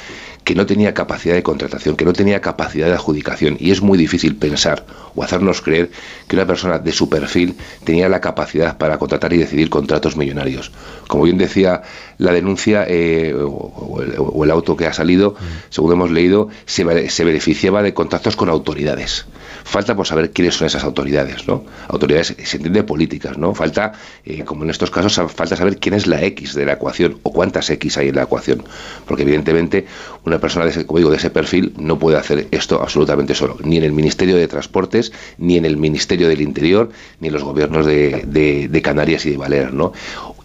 que 0.44 0.56
no 0.56 0.66
tenía 0.66 0.94
capacidad 0.94 1.36
de 1.36 1.44
contratación, 1.44 1.96
que 1.96 2.06
no 2.06 2.14
tenía 2.14 2.42
capacidad 2.42 2.88
de 2.88 2.94
adjudicación. 2.94 3.58
Y 3.60 3.72
es 3.72 3.82
muy 3.82 3.98
difícil 3.98 4.36
pensar 4.36 4.86
o 5.16 5.24
hacernos 5.24 5.62
creer 5.62 5.92
que 6.28 6.36
una 6.36 6.46
persona 6.46 6.80
de 6.80 6.92
su 6.92 7.10
perfil 7.10 7.56
tenía 7.84 8.10
la 8.10 8.22
capacidad 8.22 8.78
para 8.78 8.98
contratar 8.98 9.34
y 9.34 9.38
decidir 9.38 9.70
contratos 9.70 10.18
millonarios. 10.18 10.72
Como 11.08 11.24
bien 11.24 11.38
decía 11.38 11.82
la 12.18 12.32
denuncia 12.32 12.86
eh, 12.88 13.34
o, 13.34 13.48
o, 13.48 14.02
el, 14.02 14.16
o, 14.18 14.44
el, 14.44 14.52
auto 14.52 14.76
que 14.76 14.86
ha 14.88 14.94
salido, 14.94 15.36
según 15.70 15.94
hemos 15.94 16.12
leído, 16.12 16.50
se, 16.66 17.10
se 17.10 17.24
beneficiaba 17.24 17.84
de 17.84 17.94
contactos 17.94 18.36
con 18.36 18.50
autoridades 18.50 19.26
falta 19.70 19.96
por 19.96 20.08
saber 20.08 20.32
quiénes 20.32 20.56
son 20.56 20.68
esas 20.68 20.84
autoridades, 20.84 21.48
¿no? 21.48 21.64
Autoridades, 21.88 22.36
se 22.44 22.58
entiende 22.58 22.84
políticas, 22.84 23.38
¿no? 23.38 23.54
Falta, 23.54 23.94
eh, 24.26 24.44
como 24.44 24.64
en 24.64 24.72
estos 24.72 24.90
casos, 24.90 25.14
falta 25.32 25.56
saber 25.56 25.78
quién 25.78 25.94
es 25.94 26.08
la 26.08 26.24
X 26.24 26.56
de 26.56 26.66
la 26.66 26.74
ecuación 26.74 27.20
o 27.22 27.32
cuántas 27.32 27.70
X 27.70 27.98
hay 27.98 28.10
en 28.10 28.16
la 28.16 28.24
ecuación. 28.24 28.64
Porque 29.06 29.24
evidentemente 29.24 29.86
una 30.30 30.40
persona 30.40 30.66
de 30.66 30.72
ese, 30.72 30.86
como 30.86 31.00
digo, 31.00 31.12
de 31.12 31.18
ese 31.18 31.30
perfil 31.30 31.74
no 31.78 32.00
puede 32.00 32.18
hacer 32.18 32.48
esto 32.52 32.82
absolutamente 32.82 33.36
solo, 33.36 33.58
ni 33.64 33.78
en 33.78 33.84
el 33.84 33.92
Ministerio 33.92 34.38
de 34.38 34.48
Transportes, 34.48 35.12
ni 35.38 35.58
en 35.58 35.66
el 35.66 35.76
Ministerio 35.76 36.28
del 36.30 36.42
Interior, 36.42 36.90
ni 37.20 37.28
en 37.28 37.34
los 37.34 37.44
gobiernos 37.44 37.86
de, 37.86 38.82
Canarias 38.84 39.26
y 39.26 39.32
de 39.32 39.38
Baleares, 39.38 39.74
¿no? 39.74 39.92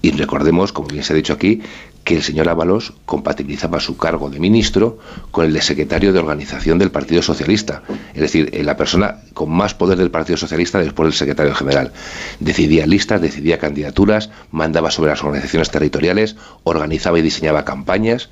Y 0.02 0.10
recordemos, 0.10 0.72
como 0.72 0.88
bien 0.88 1.04
se 1.04 1.12
ha 1.12 1.16
dicho 1.16 1.32
aquí, 1.32 1.62
que 2.05 2.15
el 2.16 2.23
señor 2.23 2.50
Ábalos 2.50 2.92
compatibilizaba 3.07 3.81
su 3.81 3.97
cargo 3.97 4.28
de 4.28 4.39
ministro 4.39 4.99
con 5.31 5.47
el 5.47 5.55
de 5.55 5.62
secretario 5.62 6.12
de 6.12 6.18
organización 6.18 6.78
del 6.78 6.91
Partido 6.91 7.23
Socialista, 7.23 7.83
es 8.12 8.20
decir, 8.20 8.50
la 8.62 8.76
persona 8.76 9.23
con 9.33 9.50
más 9.50 9.73
poder 9.73 9.97
del 9.97 10.10
Partido 10.10 10.36
Socialista 10.36 10.78
después 10.78 11.07
del 11.07 11.15
secretario 11.15 11.55
general. 11.55 11.92
Decidía 12.41 12.86
listas, 12.86 13.23
decidía 13.23 13.58
candidaturas, 13.58 14.28
mandaba 14.50 14.91
sobre 14.91 15.10
las 15.10 15.24
organizaciones 15.24 15.70
territoriales, 15.70 16.36
organizaba 16.62 17.18
y 17.18 17.23
diseñaba 17.23 17.65
campañas 17.65 18.28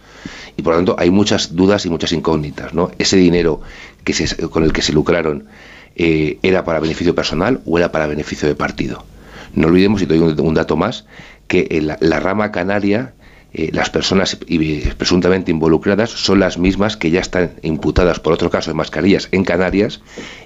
y 0.58 0.62
por 0.62 0.74
lo 0.74 0.78
tanto 0.78 0.96
hay 0.98 1.10
muchas 1.10 1.56
dudas 1.56 1.86
y 1.86 1.90
muchas 1.90 2.12
incógnitas. 2.12 2.74
¿no? 2.74 2.90
Ese 2.98 3.16
dinero 3.16 3.62
que 4.04 4.14
con 4.50 4.64
el 4.64 4.74
que 4.74 4.82
se 4.82 4.92
lucraron 4.92 5.46
eh, 5.96 6.38
era 6.42 6.64
para 6.64 6.78
beneficio 6.78 7.14
personal 7.14 7.62
o 7.64 7.78
era 7.78 7.90
para 7.90 8.06
beneficio 8.06 8.48
de 8.48 8.54
partido. 8.54 9.04
No 9.54 9.68
olvidemos, 9.68 10.02
y 10.02 10.06
doy 10.06 10.18
un, 10.18 10.54
dato 10.54 10.76
más, 10.76 11.06
que 11.46 11.82
la 12.00 12.20
rama 12.20 12.52
canaria 12.52 13.12
eh, 13.54 13.70
las 13.72 13.90
personas 13.90 14.36
presuntamente 14.96 15.50
involucradas 15.50 16.10
son 16.10 16.40
las 16.40 16.58
mismas 16.58 16.96
que 16.96 17.10
ya 17.10 17.20
están 17.20 17.52
imputadas 17.62 18.18
por 18.20 18.32
otro 18.32 18.50
caso 18.50 18.70
de 18.70 18.74
mascarillas 18.74 19.28
en 19.32 19.44
Canarias 19.44 20.00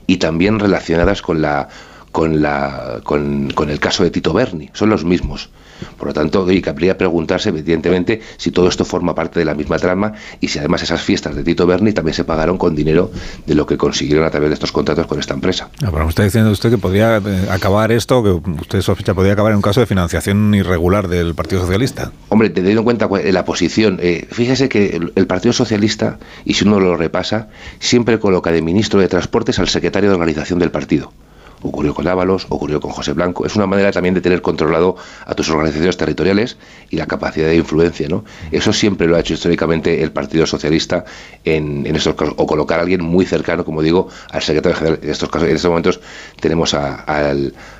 y 0.06 0.16
también 0.16 0.58
relacionadas 0.58 1.22
con 1.22 1.40
la 1.40 1.68
con 2.10 2.42
la 2.42 3.00
con, 3.04 3.50
con 3.50 3.70
el 3.70 3.78
caso 3.78 4.02
de 4.02 4.10
Tito 4.10 4.32
Berni, 4.32 4.70
son 4.72 4.90
los 4.90 5.04
mismos. 5.04 5.50
Por 5.96 6.08
lo 6.08 6.14
tanto, 6.14 6.44
oye, 6.44 6.62
cabría 6.62 6.96
preguntarse, 6.98 7.50
evidentemente, 7.50 8.20
si 8.36 8.50
todo 8.50 8.68
esto 8.68 8.84
forma 8.84 9.14
parte 9.14 9.38
de 9.38 9.44
la 9.44 9.54
misma 9.54 9.78
trama 9.78 10.12
y 10.40 10.48
si 10.48 10.58
además 10.58 10.82
esas 10.82 11.02
fiestas 11.02 11.34
de 11.34 11.42
Tito 11.42 11.66
Berni 11.66 11.92
también 11.92 12.14
se 12.14 12.24
pagaron 12.24 12.58
con 12.58 12.74
dinero 12.74 13.10
de 13.46 13.54
lo 13.54 13.66
que 13.66 13.76
consiguieron 13.76 14.24
a 14.24 14.30
través 14.30 14.50
de 14.50 14.54
estos 14.54 14.72
contratos 14.72 15.06
con 15.06 15.18
esta 15.18 15.34
empresa. 15.34 15.70
No, 15.82 15.90
pero 15.90 16.04
me 16.04 16.10
está 16.10 16.22
diciendo 16.22 16.50
usted 16.50 16.70
que 16.70 16.78
podría 16.78 17.18
eh, 17.18 17.48
acabar 17.50 17.92
esto, 17.92 18.22
que 18.22 18.50
usted 18.60 18.80
sospecha, 18.80 19.14
podría 19.14 19.34
acabar 19.34 19.52
en 19.52 19.56
un 19.56 19.62
caso 19.62 19.80
de 19.80 19.86
financiación 19.86 20.54
irregular 20.54 21.08
del 21.08 21.34
Partido 21.34 21.62
Socialista. 21.62 22.12
Hombre, 22.28 22.50
teniendo 22.50 22.80
en 22.80 22.84
cuenta 22.84 23.08
la 23.08 23.44
posición, 23.44 23.98
eh, 24.02 24.26
fíjese 24.30 24.68
que 24.68 25.00
el 25.14 25.26
Partido 25.26 25.52
Socialista, 25.52 26.18
y 26.44 26.54
si 26.54 26.64
uno 26.64 26.80
lo 26.80 26.96
repasa, 26.96 27.48
siempre 27.78 28.18
coloca 28.18 28.52
de 28.52 28.62
ministro 28.62 29.00
de 29.00 29.08
Transportes 29.08 29.58
al 29.58 29.68
secretario 29.68 30.10
de 30.10 30.14
organización 30.14 30.58
del 30.58 30.70
partido 30.70 31.12
ocurrió 31.62 31.94
con 31.94 32.06
Ábalos, 32.06 32.46
ocurrió 32.48 32.80
con 32.80 32.90
José 32.90 33.12
Blanco. 33.12 33.46
Es 33.46 33.56
una 33.56 33.66
manera 33.66 33.92
también 33.92 34.14
de 34.14 34.20
tener 34.20 34.42
controlado 34.42 34.96
a 35.24 35.34
tus 35.34 35.50
organizaciones 35.50 35.96
territoriales 35.96 36.56
y 36.90 36.96
la 36.96 37.06
capacidad 37.06 37.48
de 37.48 37.56
influencia, 37.56 38.08
¿no? 38.08 38.24
Eso 38.50 38.72
siempre 38.72 39.06
lo 39.06 39.16
ha 39.16 39.20
hecho 39.20 39.34
históricamente 39.34 40.02
el 40.02 40.12
Partido 40.12 40.46
Socialista 40.46 41.04
en, 41.44 41.86
en 41.86 41.96
estos 41.96 42.14
casos, 42.14 42.34
o 42.36 42.46
colocar 42.46 42.78
a 42.78 42.82
alguien 42.82 43.02
muy 43.02 43.24
cercano, 43.24 43.64
como 43.64 43.82
digo, 43.82 44.08
al 44.30 44.42
secretario 44.42 44.76
general. 44.76 45.00
En 45.02 45.10
estos 45.10 45.28
casos, 45.28 45.48
en 45.48 45.56
estos 45.56 45.68
momentos 45.68 46.00
tenemos 46.40 46.74
a, 46.74 47.04
a, 47.06 47.34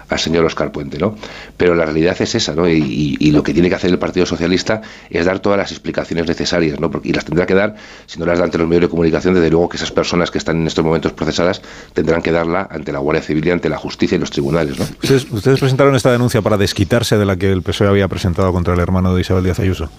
al 0.08 0.18
señor 0.18 0.44
Oscar 0.44 0.72
Puente, 0.72 0.98
¿no? 0.98 1.16
Pero 1.56 1.74
la 1.74 1.84
realidad 1.84 2.16
es 2.20 2.34
esa, 2.34 2.54
¿no? 2.54 2.68
Y, 2.68 3.16
y 3.18 3.30
lo 3.30 3.42
que 3.42 3.52
tiene 3.52 3.68
que 3.68 3.74
hacer 3.74 3.90
el 3.90 3.98
Partido 3.98 4.26
Socialista 4.26 4.82
es 5.10 5.26
dar 5.26 5.40
todas 5.40 5.58
las 5.58 5.72
explicaciones 5.72 6.26
necesarias, 6.26 6.78
¿no? 6.80 6.90
Porque, 6.90 7.08
y 7.08 7.12
las 7.12 7.24
tendrá 7.24 7.46
que 7.46 7.54
dar, 7.54 7.76
si 8.06 8.18
no 8.18 8.26
las 8.26 8.38
da 8.38 8.44
ante 8.44 8.58
los 8.58 8.68
medios 8.68 8.82
de 8.82 8.88
comunicación, 8.88 9.34
desde 9.34 9.50
luego 9.50 9.68
que 9.68 9.76
esas 9.76 9.90
personas 9.90 10.30
que 10.30 10.38
están 10.38 10.60
en 10.60 10.66
estos 10.66 10.84
momentos 10.84 11.12
procesadas 11.12 11.62
tendrán 11.92 12.22
que 12.22 12.32
darla 12.32 12.68
ante 12.70 12.92
la 12.92 12.98
Guardia 12.98 13.22
Civil 13.22 13.46
y 13.46 13.50
ante 13.50 13.68
la 13.68 13.78
justicia 13.78 14.16
y 14.16 14.18
los 14.18 14.30
tribunales, 14.30 14.78
¿no? 14.78 14.84
Ustedes, 14.84 15.26
ustedes 15.30 15.58
presentaron 15.60 15.94
esta 15.94 16.12
denuncia 16.12 16.42
para 16.42 16.56
desquitarse 16.56 17.16
de 17.18 17.24
la 17.24 17.36
que 17.36 17.50
el 17.50 17.62
PSOE 17.62 17.88
había 17.88 18.08
presentado 18.08 18.52
contra 18.52 18.74
el 18.74 18.80
hermano 18.80 19.14
de 19.14 19.20
Isabel 19.20 19.44
Díaz 19.44 19.60
Ayuso. 19.60 19.90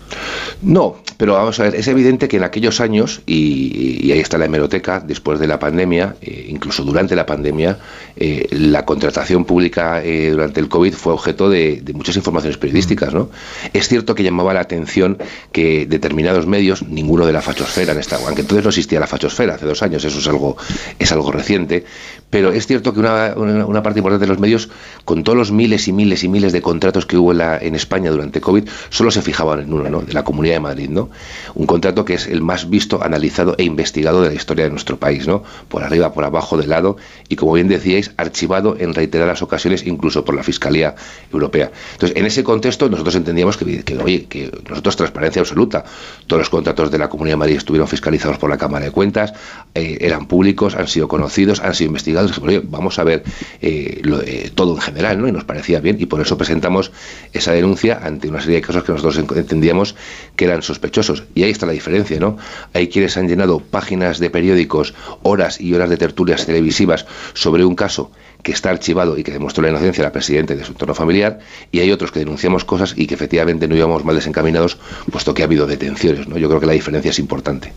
No, 0.61 0.97
pero 1.17 1.33
vamos 1.33 1.59
a 1.59 1.63
ver, 1.63 1.75
es 1.75 1.87
evidente 1.87 2.27
que 2.27 2.37
en 2.37 2.43
aquellos 2.43 2.79
años, 2.81 3.21
y, 3.25 4.05
y 4.05 4.11
ahí 4.11 4.19
está 4.19 4.37
la 4.37 4.45
hemeroteca, 4.45 4.99
después 4.99 5.39
de 5.39 5.47
la 5.47 5.59
pandemia, 5.59 6.15
eh, 6.21 6.47
incluso 6.49 6.83
durante 6.83 7.15
la 7.15 7.25
pandemia, 7.25 7.77
eh, 8.15 8.47
la 8.51 8.85
contratación 8.85 9.45
pública 9.45 9.96
eh, 10.03 10.29
durante 10.31 10.59
el 10.59 10.69
COVID 10.69 10.93
fue 10.93 11.13
objeto 11.13 11.49
de, 11.49 11.83
muchas 11.93 12.15
informaciones 12.15 12.57
periodísticas, 12.57 13.13
¿no? 13.13 13.29
Es 13.73 13.87
cierto 13.87 14.15
que 14.15 14.23
llamaba 14.23 14.53
la 14.53 14.61
atención 14.61 15.17
que 15.51 15.85
determinados 15.85 16.47
medios, 16.47 16.83
ninguno 16.83 17.25
de 17.25 17.33
la 17.33 17.41
fachosfera 17.41 17.93
en 17.93 17.99
esta, 17.99 18.17
aunque 18.17 18.41
entonces 18.41 18.63
no 18.63 18.69
existía 18.69 18.99
la 18.99 19.07
fachosfera, 19.07 19.55
hace 19.55 19.65
dos 19.65 19.81
años, 19.83 20.03
eso 20.03 20.19
es 20.19 20.27
algo, 20.27 20.57
es 20.99 21.11
algo 21.11 21.31
reciente, 21.31 21.85
pero 22.29 22.51
es 22.51 22.67
cierto 22.67 22.93
que 22.93 22.99
una, 22.99 23.35
una, 23.35 23.81
parte 23.81 23.99
importante 23.99 24.25
de 24.25 24.29
los 24.29 24.39
medios, 24.39 24.69
con 25.05 25.23
todos 25.23 25.37
los 25.37 25.51
miles 25.51 25.87
y 25.87 25.93
miles 25.93 26.23
y 26.23 26.27
miles 26.27 26.51
de 26.51 26.61
contratos 26.61 27.05
que 27.05 27.17
hubo 27.17 27.31
en, 27.31 27.75
España 27.75 28.11
durante 28.11 28.41
COVID, 28.41 28.67
solo 28.89 29.11
se 29.11 29.21
fijaban 29.21 29.61
en 29.61 29.73
uno, 29.73 29.89
¿no? 29.89 30.01
De 30.01 30.13
la 30.13 30.23
Comunidad 30.23 30.55
de 30.55 30.59
Madrid, 30.59 30.89
¿no? 30.89 31.09
Un 31.55 31.65
contrato 31.67 32.03
que 32.03 32.15
es 32.15 32.27
el 32.27 32.41
más 32.41 32.69
visto, 32.69 33.01
analizado 33.01 33.55
e 33.57 33.63
investigado 33.63 34.21
de 34.21 34.29
la 34.29 34.35
historia 34.35 34.65
de 34.65 34.71
nuestro 34.71 34.97
país, 34.97 35.25
¿no? 35.25 35.43
Por 35.69 35.83
arriba, 35.83 36.11
por 36.11 36.25
abajo, 36.25 36.57
de 36.57 36.67
lado, 36.67 36.97
y 37.29 37.37
como 37.37 37.53
bien 37.53 37.69
decíais, 37.69 38.11
archivado 38.17 38.75
en 38.77 38.93
reiteradas 38.93 39.41
ocasiones, 39.41 39.87
incluso 39.87 40.25
por 40.25 40.35
la 40.35 40.43
Fiscalía 40.43 40.95
Europea. 41.31 41.71
Entonces, 41.93 42.17
en 42.17 42.25
ese 42.25 42.43
contexto, 42.43 42.89
nosotros 42.89 43.15
entendíamos 43.15 43.55
que, 43.55 43.83
que 43.83 43.97
oye, 43.97 44.25
que 44.25 44.51
nosotros 44.69 44.97
transparencia 44.97 45.41
absoluta. 45.41 45.85
Todos 46.25 46.41
los 46.41 46.49
contratos 46.49 46.91
de 46.91 46.97
la 46.97 47.07
Comunidad 47.07 47.33
de 47.33 47.37
Madrid 47.37 47.55
estuvieron 47.55 47.87
fiscalizados 47.87 48.37
por 48.37 48.49
la 48.49 48.57
Cámara 48.57 48.85
de 48.85 48.91
Cuentas, 48.91 49.33
eh, 49.73 49.99
eran 50.01 50.27
públicos, 50.27 50.75
han 50.75 50.87
sido 50.87 51.07
conocidos, 51.07 51.61
han 51.61 51.73
sido 51.73 51.87
investigados. 51.87 52.16
Oye, 52.41 52.61
vamos 52.63 52.99
a 52.99 53.03
ver 53.03 53.23
eh, 53.61 54.01
eh, 54.25 54.51
todo 54.53 54.75
en 54.75 54.81
general, 54.81 55.21
¿no? 55.21 55.27
Y 55.27 55.31
nos 55.31 55.43
parecía 55.43 55.79
bien, 55.79 55.97
y 55.99 56.05
por 56.05 56.21
eso 56.21 56.37
presentamos 56.37 56.91
esa 57.33 57.51
denuncia 57.51 57.99
ante 58.03 58.27
una 58.27 58.41
serie 58.41 58.57
de 58.57 58.61
casos 58.61 58.83
que 58.83 58.91
nosotros 58.91 59.17
entendíamos 59.17 59.95
que 60.35 60.45
eran 60.45 60.61
sospechosos. 60.61 61.23
Y 61.35 61.43
ahí 61.43 61.51
está 61.51 61.65
la 61.65 61.73
diferencia, 61.73 62.19
¿no? 62.19 62.37
Hay 62.73 62.87
quienes 62.89 63.17
han 63.17 63.27
llenado 63.27 63.59
páginas 63.59 64.19
de 64.19 64.29
periódicos, 64.29 64.93
horas 65.23 65.59
y 65.61 65.73
horas 65.73 65.89
de 65.89 65.97
tertulias 65.97 66.45
televisivas 66.45 67.05
sobre 67.33 67.65
un 67.65 67.75
caso 67.75 68.11
que 68.47 68.53
está 68.53 68.69
archivado 68.69 69.17
y 69.17 69.25
que 69.25 69.33
demostró 69.33 69.61
la 69.61 69.71
inocencia 69.71 70.03
de 70.03 70.07
la 70.07 70.13
presidenta 70.13 70.55
de 70.55 70.63
su 70.63 70.71
entorno 70.71 70.95
familiar, 70.95 71.39
y 71.69 71.81
hay 71.81 71.91
otros 71.91 72.13
que 72.13 72.19
denunciamos 72.19 72.63
cosas 72.63 72.93
y 72.95 73.05
que 73.05 73.13
efectivamente 73.13 73.67
no 73.67 73.75
íbamos 73.75 74.05
mal 74.05 74.15
desencaminados, 74.15 74.77
puesto 75.11 75.33
que 75.33 75.41
ha 75.41 75.45
habido 75.47 75.67
detenciones. 75.67 76.29
¿no? 76.29 76.37
Yo 76.37 76.47
creo 76.47 76.61
que 76.61 76.65
la 76.65 76.71
diferencia 76.71 77.11
es 77.11 77.19
importante. 77.19 77.73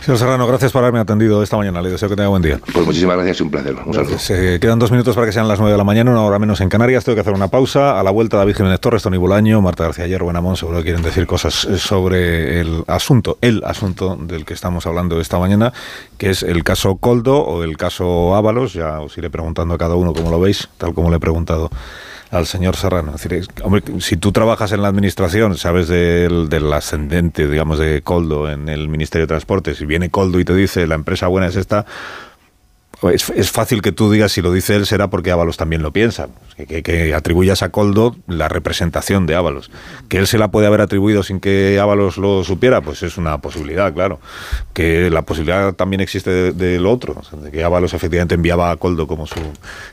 Señor 0.00 0.18
Serrano, 0.18 0.46
gracias 0.46 0.70
por 0.70 0.82
haberme 0.82 1.00
atendido 1.00 1.42
esta 1.42 1.56
mañana. 1.56 1.82
Le 1.82 1.90
deseo 1.90 2.08
que 2.08 2.14
tenga 2.14 2.28
buen 2.28 2.40
día. 2.40 2.60
Pues 2.72 2.86
muchísimas 2.86 3.16
gracias 3.16 3.40
y 3.40 3.42
un 3.42 3.50
placer. 3.50 3.74
Un 3.84 3.94
saludo. 3.94 4.16
Se 4.16 4.60
quedan 4.60 4.78
dos 4.78 4.92
minutos 4.92 5.16
para 5.16 5.26
que 5.26 5.32
sean 5.32 5.48
las 5.48 5.58
nueve 5.58 5.72
de 5.72 5.78
la 5.78 5.82
mañana, 5.82 6.12
una 6.12 6.22
hora 6.22 6.38
menos 6.38 6.60
en 6.60 6.68
Canarias. 6.68 7.04
Tengo 7.04 7.16
que 7.16 7.22
hacer 7.22 7.34
una 7.34 7.48
pausa. 7.48 7.98
A 7.98 8.04
la 8.04 8.12
vuelta, 8.12 8.36
David 8.36 8.54
Jiménez 8.54 8.78
Torres, 8.78 9.02
Tony 9.02 9.16
Bulaño, 9.16 9.60
Marta 9.60 9.82
García 9.82 10.06
Hierro, 10.06 10.28
Benamón, 10.28 10.56
seguro 10.56 10.78
que 10.78 10.84
quieren 10.84 11.02
decir 11.02 11.26
cosas 11.26 11.54
sobre 11.54 12.60
el 12.60 12.84
asunto, 12.86 13.38
el 13.40 13.64
asunto 13.64 14.16
del 14.16 14.44
que 14.44 14.54
estamos 14.54 14.86
hablando 14.86 15.20
esta 15.20 15.40
mañana, 15.40 15.72
que 16.16 16.30
es 16.30 16.44
el 16.44 16.62
caso 16.62 16.94
Coldo 16.94 17.38
o 17.38 17.64
el 17.64 17.76
caso 17.76 18.36
Ábalos. 18.36 18.72
Ya 18.72 19.00
os 19.00 19.18
iré 19.18 19.28
preguntando 19.28 19.74
a 19.74 19.78
cada 19.78 19.96
uno 19.96 20.11
cómo 20.14 20.30
lo 20.30 20.40
veis, 20.40 20.68
tal 20.78 20.94
como 20.94 21.10
le 21.10 21.16
he 21.16 21.20
preguntado 21.20 21.70
al 22.30 22.46
señor 22.46 22.76
Serrano. 22.76 23.14
Es 23.14 23.22
decir, 23.22 23.46
hombre, 23.62 23.82
si 24.00 24.16
tú 24.16 24.32
trabajas 24.32 24.72
en 24.72 24.82
la 24.82 24.88
administración, 24.88 25.56
sabes 25.58 25.88
del, 25.88 26.48
del, 26.48 26.72
ascendente, 26.72 27.46
digamos, 27.46 27.78
de 27.78 28.00
Coldo 28.02 28.50
en 28.50 28.68
el 28.70 28.88
Ministerio 28.88 29.24
de 29.24 29.28
Transportes, 29.28 29.76
si 29.76 29.84
viene 29.84 30.10
Coldo 30.10 30.40
y 30.40 30.44
te 30.44 30.54
dice 30.54 30.86
la 30.86 30.94
empresa 30.94 31.26
buena 31.26 31.48
es 31.48 31.56
esta, 31.56 31.84
es, 33.10 33.30
es, 33.30 33.50
fácil 33.50 33.82
que 33.82 33.92
tú 33.92 34.10
digas 34.10 34.32
si 34.32 34.42
lo 34.42 34.52
dice 34.52 34.76
él 34.76 34.86
será 34.86 35.10
porque 35.10 35.30
Ábalos 35.30 35.56
también 35.56 35.82
lo 35.82 35.92
piensa. 35.92 36.28
Que, 36.56 36.66
que, 36.66 36.82
que, 36.82 37.14
atribuyas 37.14 37.62
a 37.62 37.70
Coldo 37.70 38.16
la 38.26 38.48
representación 38.48 39.26
de 39.26 39.34
Ábalos. 39.34 39.70
Que 40.08 40.18
él 40.18 40.26
se 40.26 40.38
la 40.38 40.50
puede 40.50 40.66
haber 40.66 40.80
atribuido 40.80 41.22
sin 41.22 41.40
que 41.40 41.78
Ábalos 41.80 42.18
lo 42.18 42.44
supiera, 42.44 42.80
pues 42.80 43.02
es 43.02 43.16
una 43.16 43.38
posibilidad, 43.38 43.92
claro. 43.92 44.20
Que 44.72 45.10
la 45.10 45.22
posibilidad 45.22 45.74
también 45.74 46.00
existe 46.00 46.30
de, 46.30 46.52
de 46.52 46.78
lo 46.78 46.92
otro, 46.92 47.20
de 47.42 47.50
que 47.50 47.64
Ábalos 47.64 47.94
efectivamente 47.94 48.34
enviaba 48.34 48.70
a 48.70 48.76
Coldo 48.76 49.06
como 49.06 49.26
su 49.26 49.40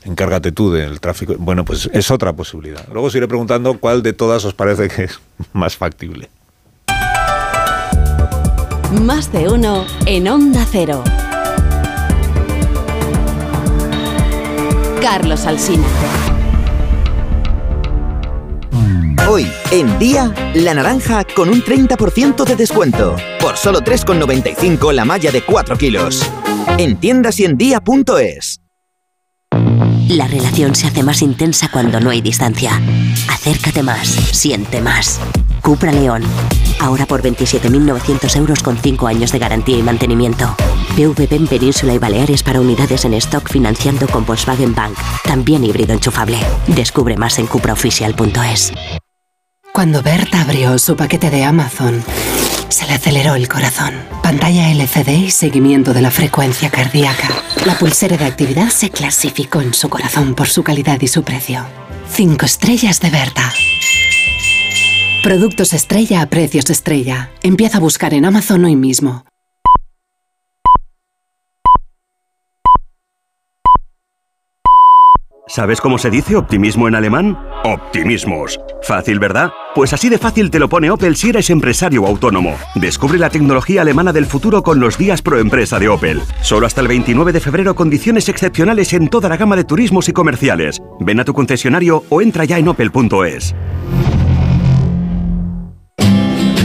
encárgate 0.03 0.51
tú 0.51 0.71
del 0.71 0.99
tráfico. 0.99 1.35
Bueno, 1.37 1.65
pues 1.65 1.89
es 1.93 2.11
otra 2.11 2.33
posibilidad. 2.33 2.85
Luego 2.91 3.07
os 3.07 3.15
iré 3.15 3.27
preguntando 3.27 3.79
cuál 3.79 4.03
de 4.03 4.13
todas 4.13 4.45
os 4.45 4.53
parece 4.53 4.87
que 4.87 5.05
es 5.05 5.19
más 5.53 5.75
factible. 5.75 6.29
Más 9.01 9.31
de 9.31 9.47
uno 9.47 9.85
en 10.05 10.27
Onda 10.27 10.65
Cero. 10.69 11.03
Carlos 15.11 15.47
Alsina. 15.47 15.87
Hoy, 19.27 19.47
en 19.71 19.97
día, 19.97 20.31
la 20.53 20.75
naranja 20.75 21.23
con 21.35 21.49
un 21.49 21.63
30% 21.63 22.45
de 22.45 22.55
descuento. 22.55 23.15
Por 23.39 23.57
solo 23.57 23.79
3,95 23.79 24.93
la 24.93 25.05
malla 25.05 25.31
de 25.31 25.41
4 25.41 25.79
kilos. 25.79 26.31
En 26.77 26.97
tiendas 26.97 27.39
y 27.39 27.45
en 27.45 27.57
día.es. 27.57 28.61
La 30.09 30.27
relación 30.27 30.75
se 30.75 30.85
hace 30.85 31.01
más 31.01 31.23
intensa 31.23 31.71
cuando 31.71 31.99
no 31.99 32.11
hay 32.11 32.21
distancia. 32.21 32.79
Acércate 33.31 33.81
más, 33.81 34.09
siente 34.09 34.79
más. 34.79 35.19
Cupra 35.61 35.91
León. 35.91 36.23
Ahora 36.79 37.05
por 37.05 37.21
27.900 37.21 38.35
euros 38.37 38.63
con 38.63 38.77
5 38.77 39.07
años 39.07 39.31
de 39.31 39.39
garantía 39.39 39.77
y 39.77 39.83
mantenimiento. 39.83 40.55
PVP 40.95 41.35
en 41.35 41.47
Península 41.47 41.93
y 41.93 41.97
Baleares 41.97 42.43
para 42.43 42.61
unidades 42.61 43.05
en 43.05 43.13
stock 43.15 43.49
financiando 43.49 44.07
con 44.07 44.25
Volkswagen 44.25 44.73
Bank. 44.73 44.97
También 45.23 45.63
híbrido 45.63 45.93
enchufable. 45.93 46.37
Descubre 46.67 47.17
más 47.17 47.39
en 47.39 47.47
cupraoficial.es. 47.47 48.73
Cuando 49.73 50.01
Berta 50.01 50.41
abrió 50.41 50.77
su 50.79 50.95
paquete 50.95 51.29
de 51.29 51.43
Amazon, 51.43 52.03
se 52.69 52.85
le 52.85 52.93
aceleró 52.93 53.35
el 53.35 53.47
corazón. 53.47 53.93
Pantalla 54.23 54.69
LCD 54.71 55.09
y 55.09 55.31
seguimiento 55.31 55.93
de 55.93 56.01
la 56.01 56.11
frecuencia 56.11 56.69
cardíaca. 56.69 57.29
La 57.65 57.77
pulsera 57.77 58.17
de 58.17 58.25
actividad 58.25 58.69
se 58.69 58.89
clasificó 58.89 59.61
en 59.61 59.73
su 59.73 59.89
corazón 59.89 60.35
por 60.35 60.47
su 60.47 60.63
calidad 60.63 60.99
y 61.01 61.07
su 61.07 61.23
precio. 61.23 61.65
5 62.11 62.45
estrellas 62.45 62.99
de 62.99 63.09
Berta. 63.09 63.53
Productos 65.23 65.73
estrella 65.73 66.21
a 66.21 66.29
precios 66.29 66.69
estrella. 66.69 67.29
Empieza 67.43 67.79
a 67.79 67.81
buscar 67.81 68.13
en 68.13 68.23
Amazon 68.23 68.63
hoy 68.63 68.77
mismo. 68.77 69.25
¿Sabes 75.45 75.81
cómo 75.81 75.97
se 75.97 76.09
dice 76.09 76.37
optimismo 76.37 76.87
en 76.87 76.95
alemán? 76.95 77.37
Optimismos. 77.65 78.61
Fácil, 78.81 79.19
¿verdad? 79.19 79.51
Pues 79.75 79.91
así 79.91 80.07
de 80.07 80.17
fácil 80.17 80.51
te 80.51 80.59
lo 80.59 80.69
pone 80.69 80.89
Opel 80.89 81.17
si 81.17 81.29
eres 81.29 81.49
empresario 81.49 82.03
o 82.03 82.07
autónomo. 82.07 82.55
Descubre 82.75 83.19
la 83.19 83.29
tecnología 83.29 83.81
alemana 83.81 84.13
del 84.13 84.25
futuro 84.25 84.63
con 84.63 84.79
los 84.79 84.97
días 84.97 85.21
pro 85.21 85.37
empresa 85.39 85.79
de 85.79 85.89
Opel. 85.89 86.21
Solo 86.41 86.65
hasta 86.65 86.79
el 86.79 86.87
29 86.87 87.33
de 87.33 87.41
febrero 87.41 87.75
condiciones 87.75 88.29
excepcionales 88.29 88.93
en 88.93 89.09
toda 89.09 89.27
la 89.27 89.35
gama 89.35 89.57
de 89.57 89.65
turismos 89.65 90.07
y 90.07 90.13
comerciales. 90.13 90.81
Ven 91.01 91.19
a 91.19 91.25
tu 91.25 91.33
concesionario 91.33 92.05
o 92.07 92.21
entra 92.21 92.45
ya 92.45 92.57
en 92.57 92.69
opel.es. 92.69 93.53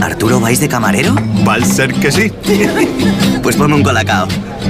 ¿Arturo 0.05 0.39
vais 0.39 0.59
de 0.59 0.69
camarero? 0.69 1.15
Va 1.47 1.55
a 1.55 1.65
ser 1.65 1.91
que 1.91 2.11
sí. 2.11 2.31
pues 3.41 3.55
ponme 3.55 3.73
un 3.73 3.81
colacao. 3.81 4.27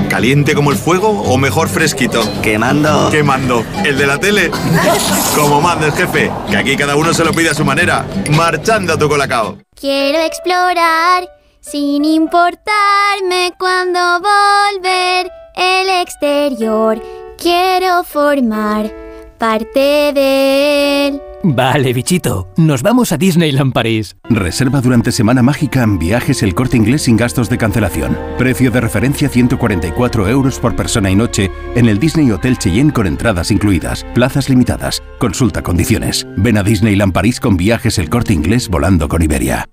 ¿Caliente 0.09 0.55
como 0.55 0.71
el 0.71 0.77
fuego 0.77 1.09
o 1.09 1.37
mejor 1.37 1.67
fresquito? 1.67 2.23
Quemando. 2.41 3.09
Quemando. 3.09 3.65
¿El 3.83 3.97
de 3.97 4.07
la 4.07 4.17
tele? 4.17 4.49
como 5.35 5.59
manda 5.59 5.87
el 5.87 5.91
jefe, 5.91 6.31
que 6.49 6.55
aquí 6.55 6.77
cada 6.77 6.95
uno 6.95 7.13
se 7.13 7.25
lo 7.25 7.33
pide 7.33 7.49
a 7.49 7.53
su 7.53 7.65
manera. 7.65 8.05
Marchando 8.31 8.93
a 8.93 8.97
tu 8.97 9.09
colacao. 9.09 9.57
Quiero 9.77 10.19
explorar 10.19 11.27
sin 11.59 12.05
importarme 12.05 13.51
cuando 13.59 13.99
volver 14.21 15.29
el 15.57 15.89
exterior. 16.01 17.03
Quiero 17.37 18.05
formar 18.05 18.89
parte 19.37 20.13
de 20.13 21.07
él. 21.07 21.21
Vale, 21.47 21.93
bichito, 21.93 22.47
nos 22.57 22.81
vamos 22.81 23.11
a 23.11 23.17
Disneyland 23.17 23.71
París. 23.71 24.15
Reserva 24.27 24.81
durante 24.81 25.11
Semana 25.11 25.43
Mágica 25.43 25.83
en 25.83 25.99
viajes 25.99 26.41
el 26.41 26.55
corte 26.55 26.75
inglés 26.75 27.03
sin 27.03 27.17
gastos 27.17 27.49
de 27.49 27.59
cancelación. 27.59 28.17
Precio 28.39 28.71
de 28.71 28.81
referencia 28.81 29.29
144 29.29 30.27
euros 30.27 30.57
por 30.57 30.75
persona 30.75 31.11
y 31.11 31.15
noche 31.15 31.51
en 31.75 31.87
el 31.87 31.99
Disney 31.99 32.31
Hotel 32.31 32.57
Cheyenne 32.57 32.91
con 32.91 33.05
entradas 33.05 33.51
incluidas. 33.51 34.03
Plazas 34.15 34.49
limitadas. 34.49 35.03
Consulta 35.19 35.61
condiciones. 35.61 36.25
Ven 36.35 36.57
a 36.57 36.63
Disneyland 36.63 37.13
París 37.13 37.39
con 37.39 37.57
viajes 37.57 37.99
el 37.99 38.09
corte 38.09 38.33
inglés 38.33 38.67
volando 38.67 39.07
con 39.07 39.21
Iberia. 39.21 39.69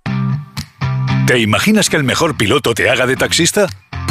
¿Te 1.26 1.38
imaginas 1.38 1.88
que 1.88 1.96
el 1.96 2.04
mejor 2.04 2.36
piloto 2.36 2.74
te 2.74 2.90
haga 2.90 3.06
de 3.06 3.16
taxista? 3.16 3.68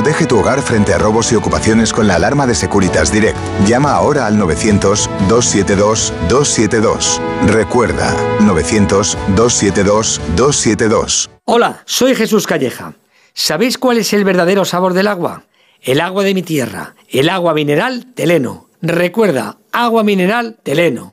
Protege 0.00 0.24
tu 0.24 0.38
hogar 0.38 0.62
frente 0.62 0.94
a 0.94 0.98
robos 0.98 1.30
y 1.30 1.34
ocupaciones 1.34 1.92
con 1.92 2.08
la 2.08 2.14
alarma 2.14 2.46
de 2.46 2.54
Securitas 2.54 3.12
Direct. 3.12 3.36
Llama 3.66 3.92
ahora 3.92 4.26
al 4.26 4.38
900-272-272. 4.38 7.20
Recuerda, 7.46 8.16
900-272-272. 8.38 11.28
Hola, 11.44 11.82
soy 11.84 12.14
Jesús 12.14 12.46
Calleja. 12.46 12.94
¿Sabéis 13.34 13.76
cuál 13.76 13.98
es 13.98 14.14
el 14.14 14.24
verdadero 14.24 14.64
sabor 14.64 14.94
del 14.94 15.06
agua? 15.06 15.44
El 15.82 16.00
agua 16.00 16.24
de 16.24 16.32
mi 16.32 16.42
tierra, 16.42 16.94
el 17.10 17.28
agua 17.28 17.52
mineral 17.52 18.14
Teleno. 18.14 18.70
Recuerda, 18.80 19.58
agua 19.70 20.02
mineral 20.02 20.56
Teleno. 20.62 21.12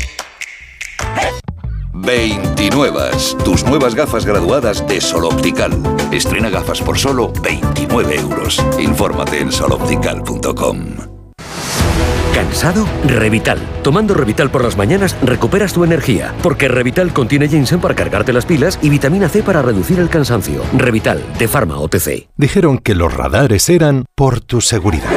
29. 1.93 3.11
Tus 3.43 3.65
nuevas 3.65 3.95
gafas 3.95 4.25
graduadas 4.25 4.85
de 4.87 5.01
Sol 5.01 5.25
Optical. 5.25 5.71
Estrena 6.11 6.49
gafas 6.49 6.81
por 6.81 6.97
solo 6.97 7.31
29 7.43 8.15
euros. 8.15 8.63
Infórmate 8.79 9.39
en 9.39 9.51
soloptical.com. 9.51 11.11
¿Cansado? 12.33 12.87
Revital. 13.05 13.59
Tomando 13.83 14.13
Revital 14.13 14.49
por 14.49 14.63
las 14.63 14.77
mañanas 14.77 15.15
recuperas 15.21 15.73
tu 15.73 15.83
energía, 15.83 16.33
porque 16.41 16.67
Revital 16.67 17.13
contiene 17.13 17.47
ginseng 17.47 17.81
para 17.81 17.93
cargarte 17.93 18.31
las 18.33 18.45
pilas 18.45 18.79
y 18.81 18.89
vitamina 18.89 19.27
C 19.27 19.43
para 19.43 19.61
reducir 19.61 19.99
el 19.99 20.09
cansancio. 20.09 20.63
Revital, 20.77 21.21
de 21.37 21.47
Pharma 21.47 21.77
OTC. 21.79 22.29
Dijeron 22.37 22.77
que 22.77 22.95
los 22.95 23.13
radares 23.13 23.69
eran 23.69 24.05
por 24.15 24.39
tu 24.39 24.61
seguridad. 24.61 25.09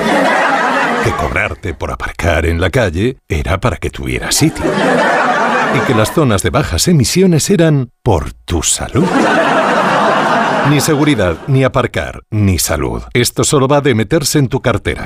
Que 1.05 1.13
cobrarte 1.13 1.75
por 1.75 1.93
aparcar 1.93 2.47
en 2.47 2.61
la 2.61 2.71
calle 2.71 3.19
era 3.29 3.61
para 3.61 3.77
que 3.77 3.91
tuvieras 3.91 4.35
sitio. 4.35 4.65
Y 5.75 5.81
que 5.87 5.95
las 5.95 6.13
zonas 6.13 6.43
de 6.43 6.51
bajas 6.51 6.89
emisiones 6.89 7.51
eran 7.51 7.91
por 8.03 8.33
tu 8.33 8.63
salud. 8.63 9.07
Ni 10.71 10.81
seguridad, 10.81 11.37
ni 11.47 11.65
aparcar, 11.65 12.23
ni 12.31 12.59
salud. 12.59 13.03
Esto 13.13 13.45
solo 13.45 13.69
va 13.69 13.81
de 13.81 13.95
meterse 13.95 14.39
en 14.39 14.49
tu 14.49 14.61
cartera. 14.61 15.05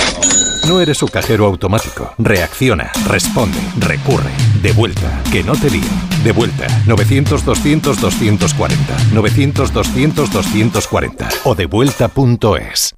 No 0.68 0.80
eres 0.82 0.98
su 0.98 1.08
cajero 1.08 1.46
automático. 1.46 2.12
Reacciona, 2.18 2.92
responde, 3.06 3.58
recurre, 3.78 4.28
de 4.60 4.72
vuelta, 4.72 5.22
que 5.32 5.42
no 5.42 5.54
te 5.54 5.70
lío. 5.70 5.80
De 6.22 6.32
vuelta, 6.32 6.66
900-200-240. 6.84 8.76
900-200-240. 9.14 11.26
O 11.44 11.54
devuelta.es. 11.54 12.94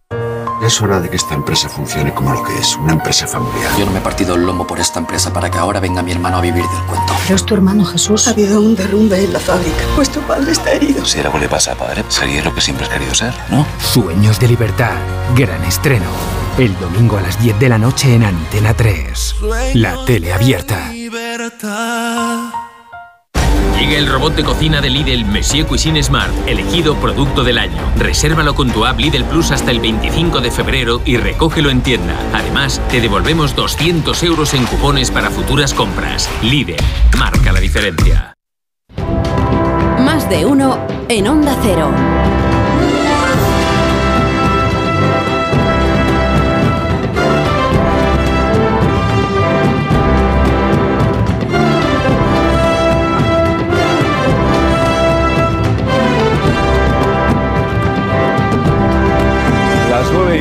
Es 0.66 0.82
hora 0.82 1.00
de 1.00 1.10
que 1.10 1.16
esta 1.16 1.34
empresa 1.34 1.68
funcione 1.68 2.12
como 2.12 2.32
lo 2.32 2.42
que 2.42 2.58
es, 2.58 2.74
una 2.74 2.94
empresa 2.94 3.28
familiar. 3.28 3.70
Yo 3.78 3.86
no 3.86 3.92
me 3.92 4.00
he 4.00 4.02
partido 4.02 4.34
el 4.34 4.44
lomo 4.44 4.66
por 4.66 4.80
esta 4.80 4.98
empresa 4.98 5.32
para 5.32 5.48
que 5.48 5.58
ahora 5.58 5.78
venga 5.78 6.02
mi 6.02 6.10
hermano 6.10 6.38
a 6.38 6.40
vivir 6.40 6.64
del 6.64 6.82
cuento. 6.88 7.12
Pero 7.22 7.36
es 7.36 7.46
tu 7.46 7.54
hermano 7.54 7.84
Jesús. 7.84 8.26
Ha 8.26 8.32
habido 8.32 8.60
un 8.60 8.74
derrumbe 8.74 9.22
en 9.22 9.32
la 9.32 9.38
fábrica. 9.38 9.84
Pues 9.94 10.10
tu 10.10 10.18
padre 10.22 10.50
está 10.50 10.72
herido. 10.72 11.06
Si 11.06 11.20
algo 11.20 11.38
le 11.38 11.48
pasa 11.48 11.70
a 11.72 11.76
padre, 11.76 12.02
sería 12.08 12.42
lo 12.42 12.52
que 12.52 12.60
siempre 12.60 12.86
has 12.86 12.92
querido 12.92 13.14
ser, 13.14 13.32
¿no? 13.48 13.64
Sueños 13.78 14.40
de 14.40 14.48
libertad. 14.48 14.96
Gran 15.36 15.62
estreno. 15.62 16.39
El 16.58 16.78
domingo 16.78 17.16
a 17.16 17.22
las 17.22 17.40
10 17.42 17.58
de 17.58 17.68
la 17.68 17.78
noche 17.78 18.14
en 18.14 18.24
Antena 18.24 18.74
3. 18.74 19.36
La 19.74 20.04
tele 20.04 20.32
abierta. 20.32 20.92
Llega 23.78 23.96
el 23.96 24.06
robot 24.06 24.34
de 24.34 24.44
cocina 24.44 24.82
de 24.82 24.90
Lidl 24.90 25.24
Monsieur 25.24 25.66
Cuisine 25.66 26.02
Smart, 26.02 26.32
elegido 26.46 26.96
producto 26.96 27.44
del 27.44 27.56
año. 27.56 27.80
Resérvalo 27.96 28.54
con 28.54 28.70
tu 28.70 28.84
app 28.84 28.98
Lidl 28.98 29.24
Plus 29.24 29.52
hasta 29.52 29.70
el 29.70 29.80
25 29.80 30.40
de 30.40 30.50
febrero 30.50 31.00
y 31.06 31.16
recógelo 31.16 31.70
en 31.70 31.80
tienda. 31.80 32.14
Además, 32.34 32.82
te 32.90 33.00
devolvemos 33.00 33.56
200 33.56 34.22
euros 34.22 34.52
en 34.52 34.66
cupones 34.66 35.10
para 35.10 35.30
futuras 35.30 35.72
compras. 35.72 36.28
Lidl, 36.42 36.76
marca 37.18 37.52
la 37.52 37.60
diferencia. 37.60 38.34
Más 39.98 40.28
de 40.28 40.44
uno 40.44 40.78
en 41.08 41.26
Onda 41.26 41.56
Cero. 41.62 41.90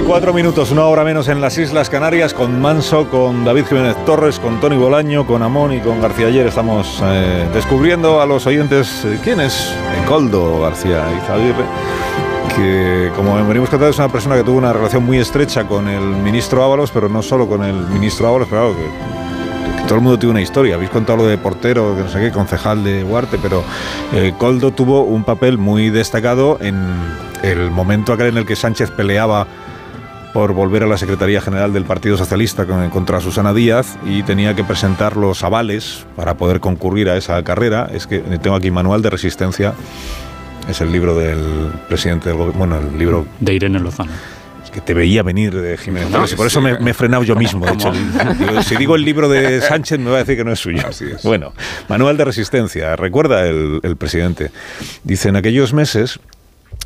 Las 0.10 0.22
9 0.22 0.32
y 0.32 0.34
4 0.34 0.34
minutos, 0.34 0.72
una 0.72 0.86
hora 0.86 1.04
menos 1.04 1.28
en 1.28 1.40
las 1.40 1.56
Islas 1.60 1.88
Canarias, 1.88 2.34
con 2.34 2.60
Manso, 2.60 3.08
con 3.12 3.46
David 3.46 3.66
Jiménez 3.68 3.96
Torres, 4.06 4.40
con 4.40 4.60
Tony 4.60 4.76
Bolaño, 4.76 5.28
con 5.28 5.44
Amón 5.44 5.72
y 5.72 5.82
con 5.82 6.02
García 6.02 6.28
Ayer. 6.28 6.48
Estamos 6.48 7.00
eh, 7.04 7.48
descubriendo 7.54 8.20
a 8.20 8.26
los 8.26 8.48
oyentes 8.48 9.06
eh, 9.06 9.20
quién 9.24 9.40
es 9.40 9.72
Coldo 10.08 10.62
García 10.62 11.06
Izaguirre, 11.16 11.64
que 12.56 13.12
como 13.16 13.36
venimos 13.36 13.70
contando 13.70 13.92
es 13.92 14.00
una 14.00 14.10
persona 14.10 14.36
que 14.36 14.44
tuvo 14.44 14.58
una 14.58 14.74
relación 14.74 15.06
muy 15.06 15.20
estrecha 15.20 15.66
con 15.68 15.88
el 15.88 16.02
ministro 16.02 16.64
Ábalos, 16.64 16.90
pero 16.90 17.08
no 17.08 17.22
solo 17.22 17.48
con 17.48 17.64
el 17.64 17.76
ministro 17.76 18.30
Ábalos, 18.30 18.48
claro, 18.48 18.76
que 18.76 19.84
todo 19.84 19.96
el 19.96 20.02
mundo 20.02 20.18
tiene 20.18 20.32
una 20.32 20.42
historia. 20.42 20.74
Habéis 20.74 20.90
contado 20.90 21.18
lo 21.18 21.28
de 21.28 21.38
portero, 21.38 21.96
que 21.96 22.02
no 22.02 22.10
sé 22.10 22.20
qué, 22.20 22.32
concejal 22.32 22.84
de 22.84 23.04
Huarte, 23.04 23.38
pero 23.38 23.64
eh, 24.14 24.34
Coldo 24.40 24.72
tuvo 24.72 25.04
un 25.04 25.24
papel 25.24 25.60
muy 25.60 25.92
destacado 25.92 26.58
en 26.62 26.98
el 27.44 27.70
momento 27.70 28.12
aquel 28.12 28.28
en 28.28 28.38
el 28.38 28.46
que 28.48 28.56
Sánchez 28.56 28.90
peleaba 28.92 29.46
por 30.34 30.54
volver 30.54 30.84
a 30.84 30.88
la 30.88 30.98
Secretaría 30.98 31.42
General 31.42 31.74
del 31.74 31.86
Partido 31.86 32.16
Socialista 32.18 32.66
con- 32.66 32.90
contra 32.90 33.20
Susana 33.20 33.54
Díaz 33.54 33.98
y 34.06 34.24
tenía 34.24 34.56
que 34.56 34.64
presentar 34.64 35.18
los 35.18 35.44
avales 35.44 36.06
para 36.16 36.36
poder 36.36 36.60
concurrir 36.60 37.10
a 37.10 37.18
esa 37.18 37.44
carrera. 37.44 37.90
Es 37.94 38.06
que 38.08 38.20
tengo 38.20 38.56
aquí 38.56 38.70
Manual 38.72 39.02
de 39.02 39.10
Resistencia, 39.10 39.74
es 40.70 40.82
el 40.82 40.92
libro 40.92 41.16
del 41.18 41.72
presidente 41.88 42.30
del 42.30 42.38
gobierno, 42.38 42.58
bueno, 42.60 42.78
el 42.78 42.98
libro 42.98 43.26
De 43.40 43.54
Irene 43.56 43.80
Lozano. 43.80 44.12
es 44.64 44.70
que 44.70 44.82
te 44.82 44.94
veía 44.94 45.24
venir 45.24 45.52
de 45.60 45.78
Jiménez 45.78 46.12
No, 46.12 46.18
Torres 46.18 46.34
y 46.34 46.36
por 46.36 46.46
eso 46.46 46.62
me, 46.62 46.78
me 46.78 46.92
he 46.92 46.94
frenado 46.94 47.24
yo 47.24 47.36
mismo. 47.36 47.66
De 47.66 47.74
hecho, 47.74 47.92
Digo, 47.92 48.62
si 48.62 48.76
digo 48.76 48.96
el 48.96 49.04
libro 49.04 49.30
de 49.30 49.62
Sánchez 49.62 49.98
me 50.00 50.12
va 50.12 50.18
a 50.18 50.20
decir 50.20 50.38
que 50.38 50.44
no 50.46 50.52
es 50.52 50.60
suyo. 50.60 50.84
Bueno, 51.24 51.54
Manual 51.88 52.18
de 52.18 52.26
Resistencia, 52.26 52.96
recuerda 52.96 53.48
el, 53.48 53.80
el 53.82 53.96
presidente. 53.98 54.52
Dice, 55.04 55.30
en 55.30 55.38
aquellos 55.38 55.74
meses 55.74 56.20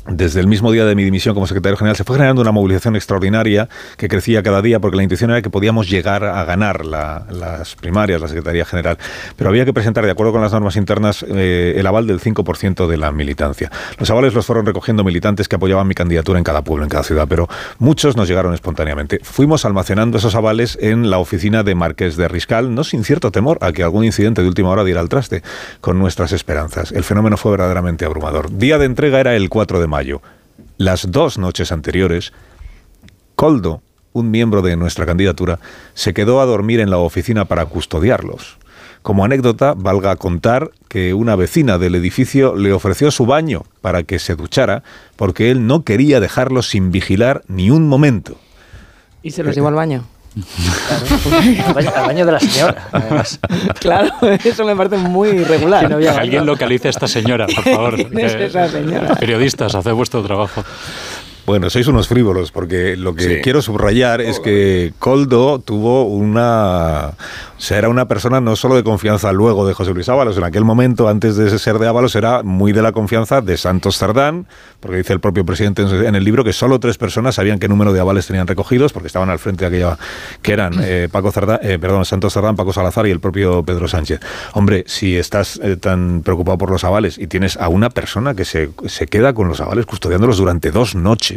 desde 0.06 0.40
el 0.40 0.46
mismo 0.46 0.70
día 0.70 0.84
de 0.84 0.94
mi 0.94 1.02
dimisión 1.02 1.34
como 1.34 1.46
secretario 1.46 1.76
general, 1.76 1.96
se 1.96 2.04
fue 2.04 2.16
generando 2.16 2.42
una 2.42 2.52
movilización 2.52 2.94
extraordinaria 2.94 3.68
que 3.96 4.08
crecía 4.08 4.42
cada 4.42 4.60
día 4.60 4.78
porque 4.78 4.96
la 4.96 5.02
intención 5.02 5.30
era 5.30 5.40
que 5.40 5.50
podíamos 5.50 5.88
llegar 5.88 6.24
a 6.24 6.44
ganar 6.44 6.84
las 6.84 7.74
primarias, 7.76 8.20
la 8.20 8.28
Secretaría 8.28 8.64
General. 8.64 8.98
Pero 9.36 9.48
había 9.50 9.64
que 9.64 9.72
presentar, 9.72 10.04
de 10.04 10.10
acuerdo 10.10 10.32
con 10.32 10.42
las 10.42 10.52
normas 10.52 10.76
internas, 10.76 11.24
eh, 11.26 11.74
el 11.76 11.86
aval 11.86 12.06
del 12.06 12.20
5% 12.20 12.86
de 12.86 12.96
la 12.96 13.12
militancia. 13.12 13.70
Los 13.98 14.10
avales 14.10 14.34
los 14.34 14.44
fueron 14.44 14.66
recogiendo 14.66 15.04
militantes 15.04 15.48
que 15.48 15.56
apoyaban 15.56 15.88
mi 15.88 15.94
candidatura 15.94 16.38
en 16.38 16.44
cada 16.44 16.62
pueblo, 16.62 16.84
en 16.84 16.90
cada 16.90 17.04
ciudad, 17.04 17.26
pero 17.28 17.48
muchos 17.78 18.16
nos 18.16 18.28
llegaron 18.28 18.52
espontáneamente. 18.52 19.20
Fuimos 19.22 19.64
almacenando 19.64 20.18
esos 20.18 20.34
avales 20.34 20.76
en 20.80 21.10
la 21.10 21.18
oficina 21.18 21.62
de 21.62 21.74
Marqués 21.74 22.16
de 22.16 22.28
Riscal, 22.28 22.74
no 22.74 22.84
sin 22.84 23.04
cierto 23.04 23.30
temor 23.30 23.58
a 23.62 23.72
que 23.72 23.82
algún 23.82 24.04
incidente 24.04 24.42
de 24.42 24.48
última 24.48 24.68
hora 24.68 24.84
diera 24.84 25.00
al 25.00 25.08
traste 25.08 25.42
con 25.80 25.98
nuestras 25.98 26.32
esperanzas. 26.32 26.92
El 26.92 27.04
fenómeno 27.04 27.36
fue 27.36 27.52
verdaderamente 27.52 28.04
abrumador. 28.04 28.52
Día 28.52 28.78
de 28.78 28.84
entrega 28.84 29.20
era 29.20 29.34
el 29.34 29.48
4 29.48 29.80
de 29.80 29.86
mayo. 29.86 29.93
Las 30.76 31.10
dos 31.10 31.38
noches 31.38 31.72
anteriores, 31.72 32.32
Coldo, 33.36 33.82
un 34.12 34.30
miembro 34.30 34.62
de 34.62 34.76
nuestra 34.76 35.06
candidatura, 35.06 35.58
se 35.94 36.14
quedó 36.14 36.40
a 36.40 36.46
dormir 36.46 36.80
en 36.80 36.90
la 36.90 36.98
oficina 36.98 37.44
para 37.44 37.66
custodiarlos. 37.66 38.58
Como 39.02 39.24
anécdota, 39.24 39.74
valga 39.76 40.16
contar 40.16 40.70
que 40.88 41.12
una 41.12 41.36
vecina 41.36 41.78
del 41.78 41.94
edificio 41.94 42.56
le 42.56 42.72
ofreció 42.72 43.10
su 43.10 43.26
baño 43.26 43.64
para 43.82 44.02
que 44.02 44.18
se 44.18 44.34
duchara 44.34 44.82
porque 45.16 45.50
él 45.50 45.66
no 45.66 45.84
quería 45.84 46.20
dejarlos 46.20 46.68
sin 46.70 46.90
vigilar 46.90 47.42
ni 47.46 47.70
un 47.70 47.86
momento. 47.86 48.36
¿Y 49.22 49.32
se 49.32 49.42
los 49.42 49.54
llevó 49.54 49.68
al 49.68 49.74
baño? 49.74 50.04
Claro, 50.34 51.96
al, 51.96 52.06
baño, 52.06 52.26
de 52.26 52.32
la 52.32 52.40
señora, 52.40 52.88
además. 52.90 53.38
Claro, 53.80 54.10
eso 54.44 54.64
me 54.64 54.74
parece 54.74 54.96
muy 54.96 55.28
irregular. 55.28 55.96
Que 55.98 56.08
alguien 56.08 56.44
localice 56.44 56.88
a 56.88 56.90
esta 56.90 57.06
señora, 57.06 57.46
por 57.46 57.64
favor. 57.64 57.94
¿Quién 57.94 58.18
es 58.18 58.34
esa 58.34 58.68
señora? 58.68 59.14
Periodistas, 59.14 59.74
haced 59.74 59.92
vuestro 59.92 60.22
trabajo. 60.22 60.64
Bueno, 61.46 61.68
sois 61.68 61.86
unos 61.88 62.08
frívolos, 62.08 62.52
porque 62.52 62.96
lo 62.96 63.14
que 63.14 63.42
quiero 63.42 63.60
subrayar 63.60 64.22
es 64.22 64.40
que 64.40 64.94
Coldo 64.98 65.58
tuvo 65.58 66.04
una. 66.06 67.12
O 67.58 67.60
sea, 67.60 67.78
era 67.78 67.90
una 67.90 68.08
persona 68.08 68.40
no 68.40 68.56
solo 68.56 68.76
de 68.76 68.82
confianza 68.82 69.30
luego 69.30 69.66
de 69.66 69.74
José 69.74 69.92
Luis 69.92 70.08
Ábalos, 70.08 70.38
en 70.38 70.44
aquel 70.44 70.64
momento, 70.64 71.06
antes 71.06 71.36
de 71.36 71.58
ser 71.58 71.78
de 71.78 71.86
Ábalos, 71.86 72.16
era 72.16 72.42
muy 72.42 72.72
de 72.72 72.80
la 72.80 72.92
confianza 72.92 73.42
de 73.42 73.58
Santos 73.58 73.98
Cerdán, 73.98 74.46
porque 74.80 74.98
dice 74.98 75.12
el 75.12 75.20
propio 75.20 75.44
presidente 75.44 75.82
en 75.82 76.14
el 76.14 76.24
libro 76.24 76.44
que 76.44 76.54
solo 76.54 76.80
tres 76.80 76.96
personas 76.96 77.34
sabían 77.34 77.58
qué 77.58 77.68
número 77.68 77.92
de 77.92 78.00
avales 78.00 78.26
tenían 78.26 78.46
recogidos, 78.46 78.94
porque 78.94 79.06
estaban 79.08 79.28
al 79.28 79.38
frente 79.38 79.68
de 79.68 79.76
aquella. 79.76 79.98
que 80.40 80.52
eran 80.52 80.74
eh, 80.82 81.08
Paco 81.12 81.30
Cerdán, 81.30 81.60
eh, 81.62 81.78
perdón, 81.78 82.06
Santos 82.06 82.32
Cerdán, 82.32 82.56
Paco 82.56 82.72
Salazar 82.72 83.06
y 83.06 83.10
el 83.10 83.20
propio 83.20 83.62
Pedro 83.62 83.86
Sánchez. 83.86 84.20
Hombre, 84.54 84.84
si 84.86 85.16
estás 85.16 85.60
eh, 85.62 85.76
tan 85.76 86.22
preocupado 86.22 86.56
por 86.56 86.70
los 86.70 86.84
avales 86.84 87.18
y 87.18 87.26
tienes 87.26 87.58
a 87.58 87.68
una 87.68 87.90
persona 87.90 88.34
que 88.34 88.46
se, 88.46 88.70
se 88.86 89.06
queda 89.06 89.34
con 89.34 89.48
los 89.48 89.60
avales 89.60 89.84
custodiándolos 89.84 90.38
durante 90.38 90.70
dos 90.70 90.94
noches, 90.94 91.33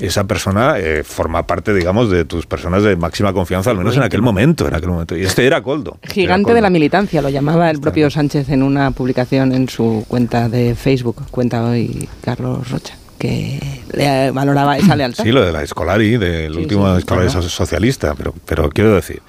esa 0.00 0.24
persona 0.24 0.78
eh, 0.78 1.02
forma 1.04 1.46
parte, 1.46 1.72
digamos, 1.72 2.10
de 2.10 2.24
tus 2.24 2.46
personas 2.46 2.82
de 2.82 2.96
máxima 2.96 3.32
confianza, 3.32 3.70
al 3.70 3.78
menos 3.78 3.96
en 3.96 4.02
aquel 4.02 4.22
momento, 4.22 4.66
en 4.68 4.74
aquel 4.74 4.90
momento. 4.90 5.16
Y 5.16 5.22
este 5.22 5.46
era 5.46 5.62
Coldo. 5.62 5.98
Gigante 6.02 6.54
de 6.54 6.60
la 6.60 6.70
militancia, 6.70 7.22
lo 7.22 7.28
llamaba 7.28 7.70
el 7.70 7.80
propio 7.80 8.10
Sánchez 8.10 8.48
en 8.50 8.62
una 8.62 8.90
publicación 8.90 9.52
en 9.52 9.68
su 9.68 10.04
cuenta 10.08 10.48
de 10.48 10.74
Facebook, 10.74 11.26
cuenta 11.30 11.64
hoy 11.64 12.08
Carlos 12.22 12.70
Rocha 12.70 12.96
que 13.18 13.82
le 13.92 14.30
valoraba 14.30 14.76
esa 14.76 14.94
lealtad. 14.96 15.24
Sí, 15.24 15.32
lo 15.32 15.44
de 15.44 15.52
la 15.52 15.62
Escolari, 15.62 16.18
del 16.18 16.56
último 16.56 16.94
Escolari 16.96 17.30
socialista, 17.30 18.14
pero, 18.14 18.34
pero 18.44 18.68
quiero 18.70 18.94
decir 18.94 19.22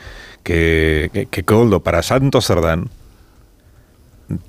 que, 0.43 1.27
que, 1.29 1.43
Coldo 1.43 1.81
para 1.81 2.03
Santos 2.03 2.47
Cerdán 2.47 2.89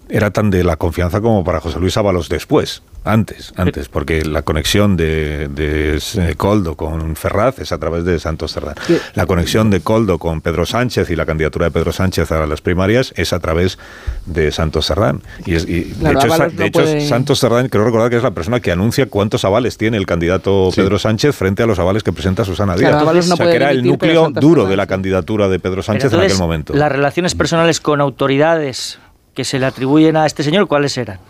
era 0.09 0.31
tan 0.31 0.51
de 0.51 0.65
la 0.65 0.77
confianza 0.77 1.21
como 1.21 1.45
para 1.45 1.61
José 1.61 1.79
Luis 1.79 1.97
Ábalos 1.97 2.29
después. 2.29 2.83
Antes, 3.05 3.55
antes, 3.57 3.89
porque 3.89 4.23
la 4.25 4.43
conexión 4.43 4.97
de, 4.97 5.49
de, 5.49 6.35
Coldo 6.37 6.75
con 6.75 7.17
Ferraz 7.17 7.59
es 7.59 7.73
a 7.73 7.79
través 7.79 8.05
de 8.05 8.19
Santos 8.19 8.53
Cerdán. 8.53 8.75
La 9.15 9.25
conexión 9.25 9.71
de 9.71 9.81
Coldo 9.81 10.19
con 10.19 10.43
Pedro 10.43 10.67
Sánchez 10.67 11.09
y 11.09 11.17
la 11.17 11.25
candidatura 11.25 11.67
de 11.67 11.71
Pedro 11.71 11.93
Sánchez 11.93 12.31
a 12.33 12.47
las 12.47 12.61
primarias 12.61 13.15
es 13.17 13.33
a 13.33 13.39
través 13.39 13.79
de 14.27 14.53
Santos 14.53 14.87
Cerdán. 14.87 15.23
Y, 15.47 15.55
de 15.55 16.67
hecho, 16.67 17.01
Santos 17.09 17.41
Cerdán, 17.41 17.69
creo 17.69 17.85
recordar 17.85 18.11
que 18.11 18.17
es 18.17 18.23
la 18.23 18.33
persona 18.33 18.61
que 18.61 18.73
anuncia 18.73 19.07
cuántos 19.07 19.45
avales 19.47 19.79
tiene 19.79 19.97
el 19.97 20.05
candidato 20.05 20.69
Pedro 20.77 20.99
Sánchez 20.99 21.35
frente 21.35 21.63
a 21.63 21.67
los 21.67 21.79
avales 21.79 22.03
que 22.03 22.13
presenta 22.13 22.45
Susana 22.45 22.77
Díaz. 22.77 23.03
o 23.03 23.23
sea, 23.23 23.47
que 23.47 23.57
era 23.57 23.71
el 23.71 23.85
núcleo 23.85 24.29
duro 24.33 24.67
de 24.67 24.77
la 24.77 24.87
candidatura 24.87 25.49
de 25.49 25.59
Pedro 25.59 25.83
Sánchez 25.83 26.13
en 26.13 26.21
aquel 26.21 26.37
momento. 26.37 26.75
Las 26.75 26.93
relaciones 26.93 27.35
personales 27.35 27.81
con 27.81 28.03
autoridades 28.03 28.99
que 29.39 29.45
se 29.45 29.61
le 29.61 29.67
atribuyen 29.67 30.17
a 30.17 30.27
este 30.27 30.43
señor, 30.43 30.67
¿cuáles 30.67 30.99
eran? 30.99 31.21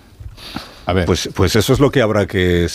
Pues, 1.04 1.28
pues 1.34 1.54
eso 1.54 1.74
es 1.74 1.80
lo 1.80 1.90
que 1.90 2.00
habrá 2.00 2.26
que, 2.26 2.66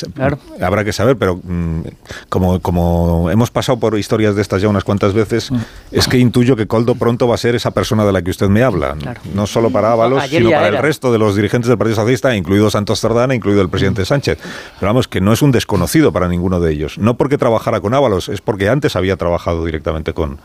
habrá 0.61 0.83
que 0.83 0.93
saber, 0.93 1.17
pero 1.17 1.39
mm, 1.43 1.81
como, 2.29 2.59
como 2.59 3.31
hemos 3.31 3.49
pasado 3.49 3.79
por 3.79 3.97
historias 3.97 4.35
de 4.35 4.43
estas 4.43 4.61
ya 4.61 4.67
unas 4.67 4.83
cuantas 4.83 5.13
veces, 5.13 5.49
mm. 5.49 5.57
es 5.91 6.07
que 6.07 6.19
intuyo 6.19 6.55
que 6.55 6.67
Coldo 6.67 6.93
pronto 6.93 7.27
va 7.27 7.33
a 7.33 7.39
ser 7.39 7.55
esa 7.55 7.71
persona 7.71 8.05
de 8.05 8.11
la 8.11 8.21
que 8.21 8.29
usted 8.29 8.49
me 8.49 8.61
habla. 8.61 8.95
No 9.33 9.47
solo 9.47 9.71
para 9.71 9.91
Ábalos, 9.91 10.23
sino 10.25 10.51
para 10.51 10.67
el 10.67 10.77
resto 10.77 11.11
de 11.11 11.17
los 11.17 11.35
dirigentes 11.35 11.69
del 11.69 11.79
Partido 11.79 11.95
Socialista, 11.95 12.35
incluido 12.35 12.69
Santos 12.69 12.99
Cerdana, 12.99 13.33
incluido 13.33 13.63
el 13.63 13.69
presidente 13.69 14.03
mm. 14.03 14.05
Sánchez. 14.05 14.37
Pero 14.79 14.89
vamos, 14.89 15.07
que 15.07 15.19
no 15.19 15.33
es 15.33 15.41
un 15.41 15.51
desconocido 15.51 16.11
para 16.13 16.27
ninguno 16.27 16.59
de 16.59 16.71
ellos. 16.71 16.99
No 16.99 17.17
porque 17.17 17.39
trabajara 17.39 17.81
con 17.81 17.95
Ábalos, 17.95 18.29
es 18.29 18.41
porque 18.41 18.69
antes 18.69 18.95
había 18.95 19.17
trabajado 19.17 19.65
directamente 19.65 20.13
con, 20.13 20.37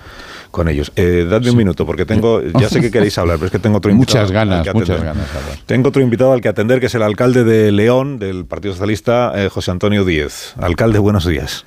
con 0.50 0.68
ellos. 0.68 0.92
Eh, 0.96 1.26
dadme 1.28 1.50
un 1.50 1.56
minuto, 1.56 1.86
porque 1.86 2.04
tengo, 2.04 2.42
ya 2.42 2.68
sé 2.68 2.80
que 2.80 2.90
queréis 2.90 3.16
hablar, 3.18 3.36
pero 3.36 3.46
es 3.46 3.52
que 3.52 3.58
tengo 3.58 3.78
otro 3.78 3.90
invitado. 3.92 4.20
Muchas 4.20 4.32
ganas, 4.32 4.74
muchas 4.74 5.02
ganas. 5.02 5.26
Tengo 5.66 5.88
otro 5.88 6.02
invitado 6.02 6.32
al 6.32 6.40
que 6.40 6.48
atender, 6.48 6.80
que 6.80 6.86
es 6.86 6.94
el 6.94 7.02
alcalde 7.02 7.44
de 7.44 7.72
León, 7.72 8.18
del 8.18 8.44
Partido 8.44 8.74
Socialista, 8.74 9.32
eh, 9.36 9.48
José 9.48 9.70
Antonio 9.70 10.04
Díez. 10.04 10.54
Alcalde, 10.58 10.98
buenos 10.98 11.26
días. 11.26 11.64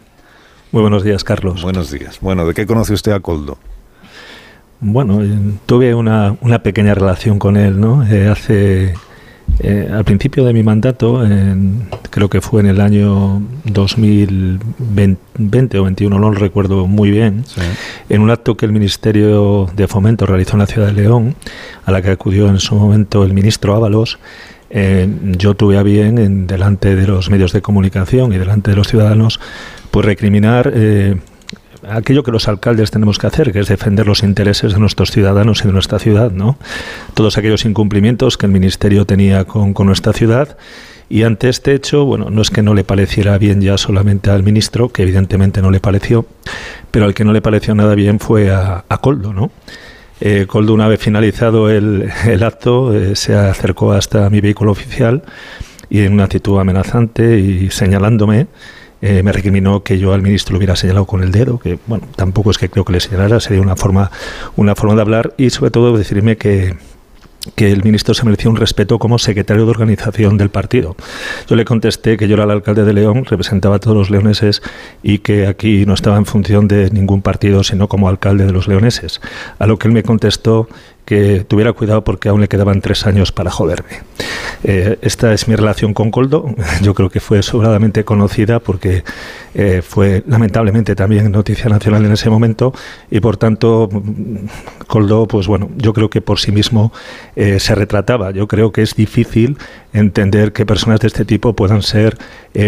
Muy 0.71 0.81
buenos 0.81 1.03
días, 1.03 1.23
Carlos. 1.23 1.61
Buenos 1.61 1.91
días. 1.91 2.19
Bueno, 2.21 2.45
¿de 2.45 2.53
qué 2.53 2.65
conoce 2.65 2.93
usted 2.93 3.11
a 3.11 3.19
Coldo? 3.19 3.57
Bueno, 4.79 5.21
eh, 5.23 5.29
tuve 5.65 5.93
una, 5.93 6.35
una 6.41 6.63
pequeña 6.63 6.95
relación 6.95 7.39
con 7.39 7.57
él, 7.57 7.79
¿no? 7.79 8.01
hace 8.31 8.95
eh, 9.59 9.89
al 9.91 10.05
principio 10.05 10.45
de 10.45 10.53
mi 10.53 10.63
mandato, 10.63 11.23
creo 12.09 12.29
que 12.29 12.41
fue 12.41 12.61
en 12.61 12.67
el 12.67 12.81
año 12.81 13.41
2020 13.65 15.77
o 15.77 15.83
21, 15.83 16.19
no 16.19 16.31
lo 16.31 16.39
recuerdo 16.39 16.87
muy 16.87 17.11
bien, 17.11 17.43
en 18.09 18.21
un 18.21 18.31
acto 18.31 18.57
que 18.57 18.65
el 18.65 18.71
Ministerio 18.71 19.67
de 19.75 19.87
Fomento 19.87 20.25
realizó 20.25 20.53
en 20.53 20.59
la 20.59 20.67
ciudad 20.67 20.87
de 20.87 20.93
León, 20.93 21.35
a 21.85 21.91
la 21.91 22.01
que 22.01 22.11
acudió 22.11 22.47
en 22.47 22.59
su 22.59 22.75
momento 22.75 23.23
el 23.23 23.33
ministro 23.33 23.75
Ábalos, 23.75 24.19
eh, 24.73 25.07
yo 25.37 25.53
tuve 25.53 25.77
a 25.77 25.83
bien, 25.83 26.17
en, 26.17 26.47
delante 26.47 26.95
de 26.95 27.05
los 27.05 27.29
medios 27.29 27.51
de 27.51 27.61
comunicación 27.61 28.31
y 28.31 28.37
delante 28.37 28.71
de 28.71 28.77
los 28.77 28.87
ciudadanos, 28.87 29.41
pues 29.91 30.05
recriminar 30.05 30.71
eh, 30.73 31.17
aquello 31.87 32.23
que 32.23 32.31
los 32.31 32.47
alcaldes 32.47 32.91
tenemos 32.91 33.17
que 33.17 33.27
hacer, 33.27 33.51
que 33.51 33.59
es 33.59 33.67
defender 33.67 34.07
los 34.07 34.23
intereses 34.23 34.73
de 34.73 34.79
nuestros 34.79 35.11
ciudadanos 35.11 35.61
y 35.63 35.67
de 35.67 35.73
nuestra 35.73 35.99
ciudad, 35.99 36.31
¿no? 36.31 36.57
Todos 37.13 37.37
aquellos 37.37 37.65
incumplimientos 37.65 38.37
que 38.37 38.45
el 38.45 38.51
Ministerio 38.51 39.05
tenía 39.05 39.45
con, 39.45 39.73
con 39.73 39.87
nuestra 39.87 40.13
ciudad. 40.13 40.57
Y 41.09 41.23
ante 41.23 41.49
este 41.49 41.73
hecho, 41.73 42.05
bueno, 42.05 42.29
no 42.29 42.41
es 42.41 42.49
que 42.49 42.61
no 42.61 42.73
le 42.73 42.85
pareciera 42.85 43.37
bien 43.37 43.59
ya 43.59 43.77
solamente 43.77 44.29
al 44.29 44.43
ministro, 44.43 44.89
que 44.89 45.01
evidentemente 45.01 45.61
no 45.61 45.69
le 45.69 45.81
pareció, 45.81 46.25
pero 46.89 47.03
al 47.05 47.13
que 47.13 47.25
no 47.25 47.33
le 47.33 47.41
pareció 47.41 47.75
nada 47.75 47.95
bien 47.95 48.19
fue 48.19 48.49
a, 48.49 48.85
Coldo, 49.01 49.33
¿no? 49.33 49.51
Eh, 50.21 50.45
Coldo, 50.47 50.73
una 50.73 50.87
vez 50.87 51.01
finalizado 51.01 51.69
el, 51.69 52.09
el 52.25 52.43
acto, 52.43 52.95
eh, 52.95 53.15
se 53.17 53.35
acercó 53.35 53.91
hasta 53.91 54.29
mi 54.29 54.39
vehículo 54.39 54.71
oficial 54.71 55.23
y 55.89 55.99
en 55.99 56.13
una 56.13 56.23
actitud 56.23 56.57
amenazante 56.57 57.37
y 57.39 57.69
señalándome, 57.69 58.47
eh, 59.01 59.23
me 59.23 59.31
recriminó 59.31 59.83
que 59.83 59.97
yo 59.97 60.13
al 60.13 60.21
ministro 60.21 60.53
lo 60.53 60.57
hubiera 60.57 60.75
señalado 60.75 61.05
con 61.05 61.23
el 61.23 61.31
dedo, 61.31 61.59
que 61.59 61.79
bueno, 61.87 62.07
tampoco 62.15 62.51
es 62.51 62.57
que 62.57 62.69
creo 62.69 62.85
que 62.85 62.93
le 62.93 62.99
señalara, 62.99 63.39
sería 63.39 63.61
una 63.61 63.75
forma, 63.75 64.11
una 64.55 64.75
forma 64.75 64.95
de 64.95 65.01
hablar 65.01 65.33
y 65.37 65.49
sobre 65.49 65.71
todo 65.71 65.97
decirme 65.97 66.37
que 66.37 66.75
que 67.55 67.71
el 67.71 67.83
ministro 67.83 68.13
se 68.13 68.23
merecía 68.23 68.51
un 68.51 68.55
respeto 68.55 68.99
como 68.99 69.17
secretario 69.17 69.65
de 69.65 69.71
organización 69.71 70.37
del 70.37 70.49
partido. 70.49 70.95
Yo 71.47 71.55
le 71.55 71.65
contesté 71.65 72.17
que 72.17 72.27
yo 72.27 72.35
era 72.35 72.43
el 72.43 72.51
alcalde 72.51 72.83
de 72.83 72.93
León, 72.93 73.25
representaba 73.25 73.77
a 73.77 73.79
todos 73.79 73.97
los 73.97 74.09
leoneses 74.09 74.61
y 75.01 75.19
que 75.19 75.47
aquí 75.47 75.85
no 75.85 75.93
estaba 75.93 76.17
en 76.17 76.25
función 76.25 76.67
de 76.67 76.91
ningún 76.91 77.21
partido, 77.21 77.63
sino 77.63 77.87
como 77.87 78.09
alcalde 78.09 78.45
de 78.45 78.51
los 78.51 78.67
leoneses. 78.67 79.21
A 79.57 79.65
lo 79.65 79.79
que 79.79 79.87
él 79.87 79.93
me 79.93 80.03
contestó 80.03 80.67
que 81.11 81.43
tuviera 81.45 81.73
cuidado 81.73 82.05
porque 82.05 82.29
aún 82.29 82.39
le 82.39 82.47
quedaban 82.47 82.79
tres 82.79 83.05
años 83.05 83.33
para 83.33 83.51
joderme. 83.51 83.99
Eh, 84.63 84.97
esta 85.01 85.33
es 85.33 85.49
mi 85.49 85.57
relación 85.57 85.93
con 85.93 86.09
Coldo. 86.09 86.45
Yo 86.81 86.93
creo 86.93 87.09
que 87.09 87.19
fue 87.19 87.43
sobradamente 87.43 88.05
conocida 88.05 88.61
porque 88.61 89.03
eh, 89.53 89.81
fue 89.81 90.23
lamentablemente 90.25 90.95
también 90.95 91.29
noticia 91.29 91.67
nacional 91.67 92.05
en 92.05 92.13
ese 92.13 92.29
momento 92.29 92.73
y 93.09 93.19
por 93.19 93.35
tanto 93.35 93.89
Coldo, 94.87 95.27
pues 95.27 95.47
bueno, 95.47 95.69
yo 95.75 95.91
creo 95.91 96.09
que 96.09 96.21
por 96.21 96.39
sí 96.39 96.53
mismo 96.53 96.93
eh, 97.35 97.59
se 97.59 97.75
retrataba. 97.75 98.31
Yo 98.31 98.47
creo 98.47 98.71
que 98.71 98.81
es 98.81 98.95
difícil 98.95 99.57
entender 99.91 100.53
que 100.53 100.65
personas 100.65 101.01
de 101.01 101.07
este 101.07 101.25
tipo 101.25 101.57
puedan 101.57 101.81
ser 101.81 102.17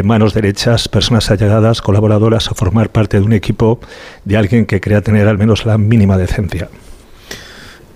manos 0.04 0.34
derechas, 0.34 0.90
personas 0.90 1.32
allegadas, 1.32 1.82
colaboradoras 1.82 2.52
o 2.52 2.56
formar 2.56 2.90
parte 2.90 3.22
de 3.22 3.26
un 3.26 3.32
equipo 3.32 3.80
de 4.26 4.36
alguien 4.36 4.66
que 4.66 4.82
crea 4.82 5.00
tener 5.00 5.30
al 5.30 5.38
menos 5.38 5.66
la 5.66 5.78
mínima 5.78 6.18
decencia. 6.18 6.68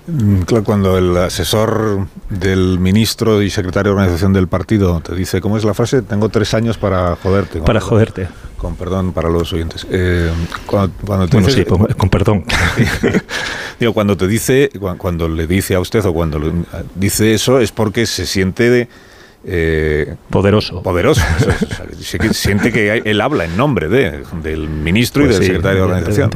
Mm, 0.07 0.41
Claro, 0.43 0.63
cuando 0.63 0.97
el 0.97 1.15
asesor 1.17 2.07
del 2.29 2.79
ministro 2.79 3.41
y 3.41 3.49
secretario 3.49 3.91
de 3.91 3.95
organización 3.99 4.31
del 4.33 4.47
partido 4.47 5.01
te 5.01 5.13
dice, 5.15 5.41
¿cómo 5.41 5.57
es 5.57 5.63
la 5.65 5.73
frase? 5.73 6.01
Tengo 6.01 6.29
tres 6.29 6.53
años 6.53 6.77
para 6.77 7.15
joderte. 7.17 7.59
Para 7.61 7.79
Con- 7.81 7.89
joderte. 7.89 8.27
Con 8.57 8.75
perdón 8.75 9.11
para 9.13 9.29
los 9.29 9.51
oyentes. 9.53 9.85
Eh, 9.91 10.31
cuando, 10.65 10.93
cuando 11.05 11.27
te 11.27 11.33
Bueno, 11.37 11.47
dice- 11.47 11.59
sí, 11.59 11.65
con, 11.65 11.85
con 11.85 12.09
perdón. 12.09 12.43
Digo, 13.79 13.93
cuando 13.93 14.17
te 14.17 14.27
dice, 14.27 14.69
cua- 14.79 14.97
cuando 14.97 15.27
le 15.27 15.45
dice 15.45 15.75
a 15.75 15.79
usted 15.79 16.03
o 16.05 16.13
cuando 16.13 16.39
le- 16.39 16.53
dice 16.95 17.33
eso 17.33 17.59
es 17.59 17.71
porque 17.71 18.05
se 18.07 18.25
siente 18.25 18.69
de, 18.69 18.87
eh, 19.45 20.15
Poderoso. 20.29 20.81
Poderoso. 20.81 21.21
O 21.99 22.03
sea, 22.03 22.33
siente 22.33 22.71
que 22.71 22.91
hay- 22.91 23.01
él 23.05 23.19
habla 23.21 23.45
en 23.45 23.55
nombre 23.57 23.89
de, 23.89 24.23
del 24.41 24.69
ministro 24.69 25.23
Pues 25.23 25.35
y 25.35 25.39
del 25.39 25.43
sí, 25.43 25.47
secretario 25.49 25.79
de 25.79 25.85
organización. 25.85 26.29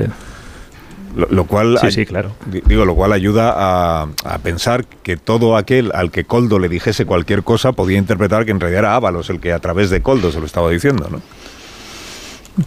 Lo, 1.15 1.27
lo 1.29 1.43
cual 1.45 1.77
Sí, 1.91 2.05
claro. 2.05 2.31
di- 2.45 2.61
digo 2.65 2.85
lo 2.85 2.95
cual 2.95 3.11
ayuda 3.11 3.53
a, 3.55 4.07
a 4.23 4.37
pensar 4.39 4.85
que 5.03 5.17
todo 5.17 5.57
aquel 5.57 5.91
al 5.93 6.09
que 6.11 6.23
Coldo 6.23 6.57
le 6.59 6.69
dijese 6.69 7.05
cualquier 7.05 7.43
cosa 7.43 7.73
podía 7.73 7.97
interpretar 7.97 8.45
que 8.45 8.51
en 8.51 8.59
realidad 8.59 8.79
era 8.79 8.95
Ábalos 8.95 9.29
el 9.29 9.39
que 9.39 9.51
a 9.51 9.59
través 9.59 9.89
de 9.89 10.01
Coldo 10.01 10.31
se 10.31 10.39
lo 10.39 10.45
estaba 10.45 10.69
diciendo 10.69 11.07
¿no? 11.11 11.21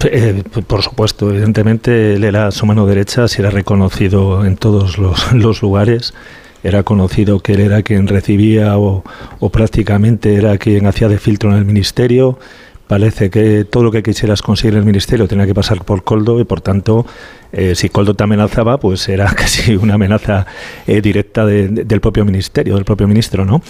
Eh, 0.06 0.42
por 0.66 0.82
supuesto, 0.82 1.30
evidentemente 1.30 2.14
él 2.14 2.24
era 2.24 2.50
su 2.50 2.64
mano 2.66 2.86
derecha, 2.86 3.28
si 3.28 3.42
era 3.42 3.50
reconocido 3.50 4.44
en 4.44 4.56
todos 4.56 4.96
los, 4.98 5.32
los 5.34 5.62
lugares, 5.62 6.14
era 6.62 6.82
conocido 6.82 7.40
que 7.40 7.52
él 7.52 7.60
era 7.60 7.82
quien 7.82 8.06
recibía 8.06 8.78
o, 8.78 9.04
o 9.40 9.50
prácticamente 9.50 10.34
era 10.36 10.56
quien 10.56 10.86
hacía 10.86 11.08
de 11.08 11.18
filtro 11.18 11.50
en 11.52 11.58
el 11.58 11.64
ministerio. 11.66 12.38
Parece 12.86 13.30
que 13.30 13.64
todo 13.64 13.82
lo 13.82 13.90
que 13.90 14.02
quisieras 14.02 14.42
conseguir 14.42 14.74
en 14.74 14.80
el 14.80 14.84
ministerio 14.84 15.26
tenía 15.26 15.46
que 15.46 15.54
pasar 15.54 15.82
por 15.84 16.04
Coldo 16.04 16.38
y 16.38 16.44
por 16.44 16.60
tanto, 16.60 17.06
eh, 17.50 17.74
si 17.74 17.88
Coldo 17.88 18.12
te 18.14 18.24
amenazaba, 18.24 18.78
pues 18.78 19.08
era 19.08 19.26
casi 19.34 19.76
una 19.76 19.94
amenaza 19.94 20.46
eh, 20.86 21.00
directa 21.00 21.46
de- 21.46 21.68
de- 21.68 21.84
del 21.84 22.00
propio 22.02 22.26
ministerio, 22.26 22.74
del 22.74 22.84
propio 22.84 23.08
ministro, 23.08 23.46
¿no? 23.46 23.62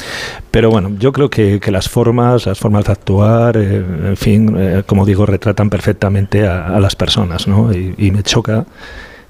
Pero 0.51 0.69
bueno, 0.71 0.91
yo 0.99 1.13
creo 1.13 1.31
que, 1.31 1.61
las 1.71 1.89
formas, 1.89 2.47
las 2.47 2.59
formas 2.59 2.87
de 2.87 2.93
actuar, 2.93 3.57
eh, 3.57 3.85
en 4.09 4.17
fin, 4.17 4.57
como 4.87 5.07
digo, 5.07 5.27
retratan 5.27 5.71
perfectamente 5.71 6.47
a, 6.47 6.81
las 6.81 6.97
personas, 6.97 7.47
¿no? 7.47 7.73
Y, 7.73 7.95
y 7.97 8.11
me 8.11 8.23
choca 8.25 8.67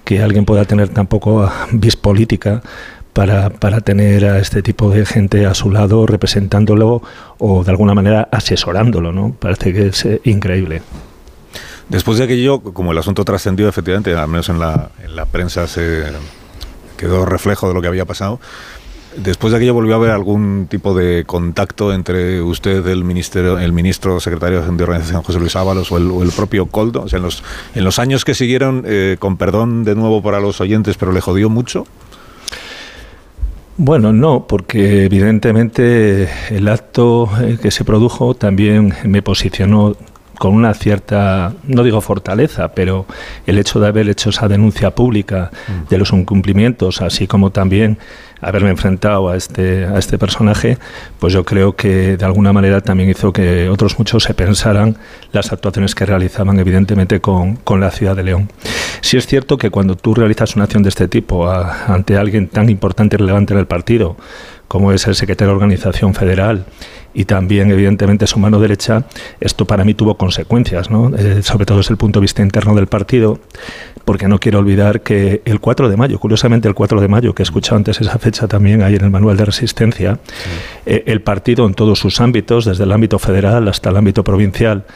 que 0.04 0.22
alguien 0.22 0.44
pueda 0.46 0.64
tener 0.64 0.88
tan 0.88 1.06
poco 1.06 1.50
vis 1.72 1.96
política 1.96 2.62
para, 3.14 3.48
para 3.48 3.80
tener 3.80 4.26
a 4.26 4.38
este 4.38 4.62
tipo 4.62 4.90
de 4.90 5.06
gente 5.06 5.46
a 5.46 5.54
su 5.54 5.70
lado 5.70 6.06
representándolo 6.06 7.00
o 7.38 7.64
de 7.64 7.70
alguna 7.70 7.94
manera 7.94 8.28
asesorándolo, 8.30 9.12
¿no? 9.12 9.34
Parece 9.38 9.72
que 9.72 9.86
es 9.86 10.04
eh, 10.04 10.20
increíble. 10.24 10.82
Después 11.88 12.18
de 12.18 12.24
aquello, 12.24 12.60
como 12.60 12.92
el 12.92 12.98
asunto 12.98 13.24
trascendió 13.24 13.68
efectivamente, 13.68 14.12
al 14.14 14.28
menos 14.28 14.48
en 14.48 14.58
la, 14.58 14.90
en 15.02 15.14
la 15.14 15.26
prensa 15.26 15.66
se 15.68 16.02
quedó 16.96 17.24
reflejo 17.24 17.68
de 17.68 17.74
lo 17.74 17.80
que 17.80 17.88
había 17.88 18.04
pasado, 18.04 18.40
después 19.16 19.52
de 19.52 19.58
aquello 19.58 19.74
volvió 19.74 19.94
a 19.94 19.96
haber 19.98 20.10
algún 20.10 20.66
tipo 20.68 20.94
de 20.94 21.24
contacto 21.24 21.92
entre 21.92 22.42
usted, 22.42 22.86
el 22.88 23.04
ministerio, 23.04 23.58
el 23.58 23.72
ministro 23.72 24.18
secretario 24.18 24.62
de 24.62 24.82
organización 24.82 25.22
José 25.22 25.38
Luis 25.38 25.54
Ábalos 25.54 25.92
o 25.92 25.98
el, 25.98 26.10
o 26.10 26.22
el 26.22 26.32
propio 26.32 26.66
Coldo, 26.66 27.02
o 27.02 27.08
sea, 27.08 27.18
en 27.18 27.22
los, 27.22 27.44
en 27.74 27.84
los 27.84 27.98
años 28.00 28.24
que 28.24 28.34
siguieron, 28.34 28.82
eh, 28.86 29.16
con 29.20 29.36
perdón 29.36 29.84
de 29.84 29.94
nuevo 29.94 30.22
para 30.22 30.40
los 30.40 30.60
oyentes, 30.60 30.96
pero 30.96 31.12
le 31.12 31.20
jodió 31.20 31.48
mucho. 31.48 31.86
Bueno, 33.76 34.12
no, 34.12 34.46
porque 34.46 35.04
evidentemente 35.04 36.28
el 36.50 36.68
acto 36.68 37.28
eh, 37.40 37.58
que 37.60 37.72
se 37.72 37.84
produjo 37.84 38.34
también 38.34 38.94
me 39.04 39.20
posicionó 39.20 39.96
con 40.38 40.54
una 40.54 40.74
cierta, 40.74 41.52
no 41.64 41.82
digo 41.82 42.00
fortaleza, 42.00 42.68
pero 42.74 43.06
el 43.46 43.58
hecho 43.58 43.80
de 43.80 43.88
haber 43.88 44.08
hecho 44.08 44.30
esa 44.30 44.48
denuncia 44.48 44.90
pública 44.94 45.50
de 45.88 45.98
los 45.98 46.12
incumplimientos, 46.12 47.00
así 47.02 47.26
como 47.26 47.50
también 47.50 47.98
haberme 48.40 48.70
enfrentado 48.70 49.30
a 49.30 49.36
este, 49.36 49.86
a 49.86 49.98
este 49.98 50.18
personaje, 50.18 50.76
pues 51.18 51.32
yo 51.32 51.44
creo 51.44 51.76
que 51.76 52.16
de 52.18 52.24
alguna 52.26 52.52
manera 52.52 52.82
también 52.82 53.08
hizo 53.08 53.32
que 53.32 53.70
otros 53.70 53.98
muchos 53.98 54.24
se 54.24 54.34
pensaran 54.34 54.96
las 55.32 55.50
actuaciones 55.52 55.94
que 55.94 56.04
realizaban 56.04 56.58
evidentemente 56.58 57.20
con, 57.20 57.56
con 57.56 57.80
la 57.80 57.90
ciudad 57.90 58.14
de 58.16 58.22
León. 58.24 58.50
Sí 59.00 59.16
es 59.16 59.26
cierto 59.26 59.56
que 59.56 59.70
cuando 59.70 59.96
tú 59.96 60.14
realizas 60.14 60.56
una 60.56 60.64
acción 60.64 60.82
de 60.82 60.90
este 60.90 61.08
tipo 61.08 61.48
a- 61.48 61.86
ante 61.86 62.18
alguien 62.18 62.48
tan 62.48 62.68
importante 62.68 63.16
y 63.16 63.18
relevante 63.18 63.54
en 63.54 63.60
el 63.60 63.66
partido, 63.66 64.16
como 64.74 64.90
es 64.90 65.06
el 65.06 65.14
secretario 65.14 65.50
de 65.50 65.54
Organización 65.54 66.14
Federal 66.14 66.64
y 67.14 67.26
también, 67.26 67.70
evidentemente, 67.70 68.26
su 68.26 68.40
mano 68.40 68.58
derecha, 68.58 69.04
esto 69.38 69.66
para 69.66 69.84
mí 69.84 69.94
tuvo 69.94 70.16
consecuencias, 70.16 70.90
¿no? 70.90 71.14
Eh, 71.16 71.44
sobre 71.44 71.64
todo 71.64 71.78
desde 71.78 71.92
el 71.92 71.96
punto 71.96 72.18
de 72.18 72.22
vista 72.22 72.42
interno 72.42 72.74
del 72.74 72.88
partido, 72.88 73.38
porque 74.04 74.26
no 74.26 74.40
quiero 74.40 74.58
olvidar 74.58 75.02
que 75.02 75.42
el 75.44 75.60
4 75.60 75.88
de 75.88 75.96
mayo, 75.96 76.18
curiosamente 76.18 76.66
el 76.66 76.74
4 76.74 77.00
de 77.00 77.06
mayo, 77.06 77.36
que 77.36 77.42
he 77.42 77.44
escuchado 77.44 77.76
antes 77.76 78.00
esa 78.00 78.18
fecha 78.18 78.48
también 78.48 78.82
ahí 78.82 78.96
en 78.96 79.04
el 79.04 79.10
manual 79.10 79.36
de 79.36 79.44
resistencia, 79.44 80.18
eh, 80.86 81.04
el 81.06 81.22
partido 81.22 81.66
en 81.66 81.74
todos 81.74 82.00
sus 82.00 82.20
ámbitos, 82.20 82.64
desde 82.64 82.82
el 82.82 82.90
ámbito 82.90 83.20
federal 83.20 83.68
hasta 83.68 83.90
el 83.90 83.96
ámbito 83.96 84.24
provincial, 84.24 84.86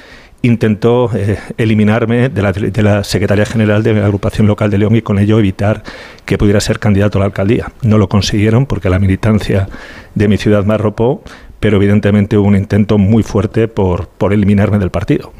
intentó 0.42 1.10
eh, 1.14 1.38
eliminarme 1.56 2.28
de 2.28 2.42
la, 2.42 2.52
de 2.52 2.82
la 2.82 3.02
Secretaría 3.04 3.44
General 3.44 3.82
de 3.82 3.94
la 3.94 4.04
Agrupación 4.04 4.46
Local 4.46 4.70
de 4.70 4.78
León 4.78 4.94
y 4.96 5.02
con 5.02 5.18
ello 5.18 5.38
evitar 5.38 5.82
que 6.24 6.38
pudiera 6.38 6.60
ser 6.60 6.78
candidato 6.78 7.18
a 7.18 7.20
la 7.20 7.26
alcaldía. 7.26 7.72
No 7.82 7.98
lo 7.98 8.08
consiguieron 8.08 8.66
porque 8.66 8.88
la 8.90 8.98
militancia 8.98 9.68
de 10.14 10.28
mi 10.28 10.36
ciudad 10.36 10.64
me 10.64 10.74
arropó, 10.74 11.22
pero 11.60 11.76
evidentemente 11.78 12.38
hubo 12.38 12.46
un 12.46 12.56
intento 12.56 12.98
muy 12.98 13.22
fuerte 13.24 13.66
por, 13.68 14.08
por 14.08 14.32
eliminarme 14.32 14.78
del 14.78 14.90
partido. 14.90 15.32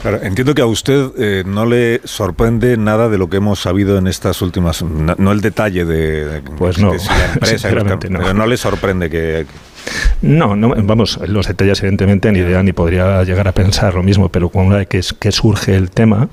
Claro, 0.00 0.20
entiendo 0.22 0.52
que 0.54 0.62
a 0.62 0.66
usted 0.66 1.10
eh, 1.16 1.44
no 1.46 1.64
le 1.64 2.00
sorprende 2.04 2.76
nada 2.76 3.08
de 3.08 3.18
lo 3.18 3.28
que 3.30 3.36
hemos 3.36 3.60
sabido 3.60 3.98
en 3.98 4.08
estas 4.08 4.42
últimas, 4.42 4.82
no, 4.82 5.14
no 5.16 5.30
el 5.30 5.40
detalle 5.40 5.84
de, 5.84 6.24
de- 6.24 6.42
Pues 6.42 6.76
de 6.76 6.98
si 6.98 7.08
la 7.08 7.26
empresa, 7.34 7.70
no. 7.70 7.98
pero 8.18 8.34
no 8.34 8.46
le 8.46 8.56
sorprende 8.56 9.08
que, 9.08 9.46
No, 10.22 10.54
no, 10.54 10.72
vamos, 10.84 11.18
los 11.26 11.48
detalles 11.48 11.80
evidentemente 11.80 12.30
ni 12.30 12.38
idea 12.38 12.62
ni 12.62 12.72
podría 12.72 13.24
llegar 13.24 13.48
a 13.48 13.52
pensar 13.52 13.94
lo 13.94 14.04
mismo, 14.04 14.28
pero 14.28 14.50
con 14.50 14.66
una 14.66 14.76
vez 14.76 15.12
que, 15.18 15.32
surge 15.32 15.74
el 15.74 15.90
tema 15.90 16.28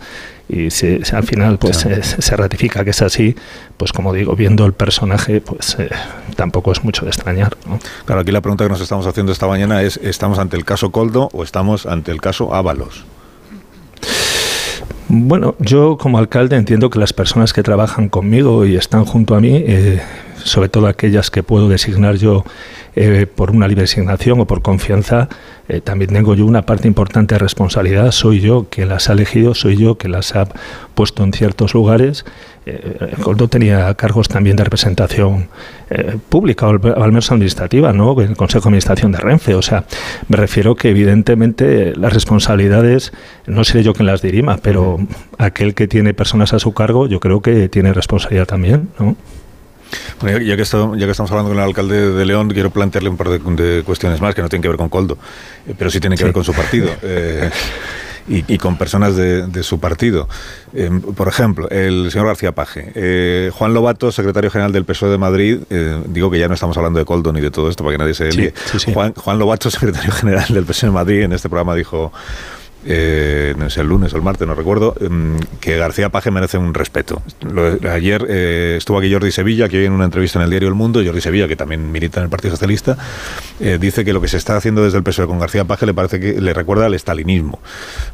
y 0.48 0.70
se, 0.70 1.02
al 1.12 1.24
final 1.24 1.58
pues 1.58 1.78
se, 1.78 2.04
se 2.04 2.36
ratifica 2.36 2.84
que 2.84 2.92
es 2.92 3.02
así, 3.02 3.36
pues 3.78 3.92
como 3.92 4.14
digo, 4.14 4.36
viendo 4.36 4.66
el 4.66 4.74
personaje, 4.74 5.42
pues 5.42 5.76
eh, 5.80 5.90
tampoco 6.36 6.72
es 6.72 6.84
mucho 6.84 7.04
de 7.04 7.10
extrañar. 7.10 7.58
¿no? 7.68 7.80
Claro, 8.06 8.22
aquí 8.22 8.32
la 8.32 8.42
pregunta 8.42 8.64
que 8.64 8.70
nos 8.70 8.82
estamos 8.82 9.08
haciendo 9.08 9.32
esta 9.32 9.48
mañana 9.48 9.82
es, 9.82 9.98
¿estamos 9.98 10.38
ante 10.38 10.56
el 10.56 10.66
caso 10.66 10.92
Coldo 10.92 11.30
o 11.34 11.44
estamos 11.44 11.88
ante 11.88 12.12
el 12.12 12.22
caso 12.22 12.54
Ábalos? 12.54 13.06
Bueno, 15.08 15.56
yo 15.58 15.98
como 15.98 16.20
alcalde 16.20 16.56
entiendo 16.56 16.92
que 16.92 17.00
las 17.00 17.14
personas 17.14 17.52
que 17.54 17.64
trabajan 17.64 18.10
conmigo 18.10 18.68
y 18.68 18.76
están 18.76 19.06
junto 19.06 19.34
a 19.34 19.42
mí, 19.42 19.56
eh, 19.56 20.00
sobre 20.44 20.70
todo 20.70 20.88
aquellas 20.88 21.30
que 21.30 21.44
puedo 21.44 21.70
designar 21.70 22.16
yo 22.16 22.44
eh, 22.96 23.28
por 23.34 23.52
una 23.52 23.68
libre 23.68 23.84
designación 23.84 24.40
o 24.40 24.48
por 24.48 24.62
confianza, 24.62 25.30
eh, 25.70 25.82
también 25.82 26.12
tengo 26.12 26.34
yo 26.34 26.48
una 26.48 26.64
parte 26.64 26.88
importante 26.88 27.36
de 27.36 27.40
responsabilidad. 27.40 28.12
Soy 28.12 28.40
yo 28.40 28.66
quien 28.72 28.90
las 28.90 29.10
ha 29.10 29.14
elegido, 29.14 29.54
soy 29.54 29.78
yo 29.78 30.00
quien 30.00 30.14
las 30.14 30.36
ha 30.36 30.48
puesto 30.96 31.24
en 31.24 31.32
ciertos 31.32 31.76
lugares. 31.76 32.26
Eh, 32.66 33.14
Coldo 33.22 33.48
tenía 33.48 33.94
cargos 33.94 34.28
también 34.28 34.56
de 34.56 34.64
representación 34.64 35.48
eh, 35.92 36.18
pública 36.28 36.68
o 36.68 36.72
al, 36.72 36.80
o 36.84 37.04
al 37.04 37.12
menos 37.12 37.32
administrativa, 37.32 37.94
¿no? 37.94 38.20
En 38.20 38.32
el 38.32 38.36
Consejo 38.36 38.64
de 38.64 38.70
Administración 38.70 39.12
de 39.12 39.20
Renfe. 39.20 39.54
O 39.54 39.62
sea, 39.62 39.86
me 40.28 40.38
refiero 40.38 40.74
que 40.74 40.90
evidentemente 40.90 41.96
las 41.96 42.14
responsabilidades, 42.14 43.14
no 43.46 43.64
seré 43.64 43.84
yo 43.84 43.94
quien 43.94 44.08
las 44.08 44.24
dirima, 44.24 44.58
pero 44.58 44.98
aquel 45.38 45.76
que 45.76 45.88
tiene 45.88 46.16
personas 46.16 46.54
a 46.54 46.60
su 46.60 46.74
cargo, 46.74 47.08
yo 47.08 47.20
creo 47.20 47.42
que 47.42 47.70
tiene 47.70 47.94
responsabilidad 47.94 48.48
también, 48.48 48.90
¿no? 49.00 49.16
Bueno, 50.22 50.40
ya, 50.40 50.56
que 50.56 50.62
esto- 50.62 50.96
ya 50.96 51.06
que 51.06 51.12
estamos 51.12 51.32
hablando 51.32 51.50
con 51.52 51.58
el 51.60 51.64
alcalde 51.64 52.12
de 52.14 52.26
León, 52.26 52.50
quiero 52.50 52.70
plantearle 52.70 53.10
un 53.10 53.18
par 53.18 53.30
de, 53.30 53.40
de 53.40 53.84
cuestiones 53.84 54.22
más 54.22 54.36
que 54.36 54.42
no 54.42 54.50
tienen 54.50 54.62
que 54.62 54.68
ver 54.68 54.78
con 54.78 54.90
Coldo, 54.90 55.18
eh, 55.68 55.74
pero 55.78 55.90
sí 55.90 56.00
tienen 56.00 56.18
que 56.18 56.22
Sí. 56.22 56.26
ver 56.26 56.34
con 56.34 56.44
su 56.44 56.54
partido. 56.54 56.90
eh, 57.02 57.50
y, 58.28 58.44
y 58.54 58.58
con 58.60 58.78
personas 58.78 59.16
de, 59.16 59.48
de 59.48 59.64
su 59.64 59.80
partido. 59.80 60.30
Eh, 60.76 60.92
por 61.16 61.28
ejemplo, 61.28 61.68
el 61.70 62.12
señor 62.12 62.28
García 62.28 62.52
Paje. 62.52 62.92
Eh, 62.94 63.50
Juan 63.56 63.74
Lobato, 63.74 64.12
secretario 64.12 64.52
general 64.52 64.72
del 64.72 64.86
PSOE 64.86 65.10
de 65.10 65.18
Madrid, 65.18 65.60
eh, 65.72 66.00
digo 66.06 66.30
que 66.30 66.38
ya 66.38 66.48
no 66.48 66.54
estamos 66.54 66.78
hablando 66.78 67.00
de 67.00 67.06
Coldo 67.06 67.34
ni 67.34 67.42
de 67.42 67.50
todo 67.50 67.70
esto 67.72 67.84
para 67.84 67.96
que 67.96 67.98
nadie 67.98 68.14
se 68.14 68.32
Sí, 68.32 68.38
líe. 68.38 68.54
sí, 68.72 68.78
sí. 68.80 68.94
Juan, 68.94 69.14
Juan 69.16 69.40
Lobato, 69.40 69.72
secretario 69.72 70.12
general 70.12 70.46
del 70.50 70.64
PSOE 70.66 70.90
de 70.90 70.94
Madrid, 70.94 71.22
en 71.24 71.34
este 71.34 71.50
programa 71.50 71.74
dijo 71.74 72.14
eh, 72.86 73.54
no 73.58 73.68
el 73.68 73.88
lunes 73.88 74.14
o 74.14 74.18
el 74.18 74.24
martes, 74.24 74.48
no 74.48 74.56
recuerdo, 74.56 74.96
em, 75.00 75.38
que 75.60 75.78
García 75.78 76.10
Paje 76.10 76.32
merece 76.32 76.58
un 76.58 76.74
respeto. 76.74 77.22
Ayer 77.90 78.26
eh, 78.28 78.76
estuvo 78.78 78.98
aquí 78.98 79.12
Jordi 79.12 79.32
Sevilla, 79.32 79.70
que 79.70 79.78
hoy 79.80 79.86
en 79.86 79.92
una 79.94 80.06
entrevista 80.06 80.40
en 80.40 80.44
el 80.44 80.50
diario 80.50 80.70
El 80.70 80.76
Mundo, 80.76 81.02
Jordi 81.04 81.22
Sevilla, 81.22 81.48
que 81.48 81.56
también 81.56 81.92
milita 81.92 82.20
en 82.20 82.26
el 82.26 82.30
Partido 82.30 82.52
Socialista, 82.56 82.98
eh, 83.60 83.78
dice 83.80 84.04
que 84.04 84.12
lo 84.14 84.22
que 84.22 84.28
se 84.28 84.38
está 84.38 84.58
haciendo 84.58 84.84
desde 84.84 84.98
el 84.98 85.04
PSOE 85.04 85.28
con 85.28 85.40
García 85.40 85.66
Paje 85.66 85.86
le 85.86 85.94
parece 85.94 86.20
que 86.20 86.42
le 86.42 86.54
recuerda 86.54 86.86
al 86.88 86.94
estalinismo. 86.94 87.60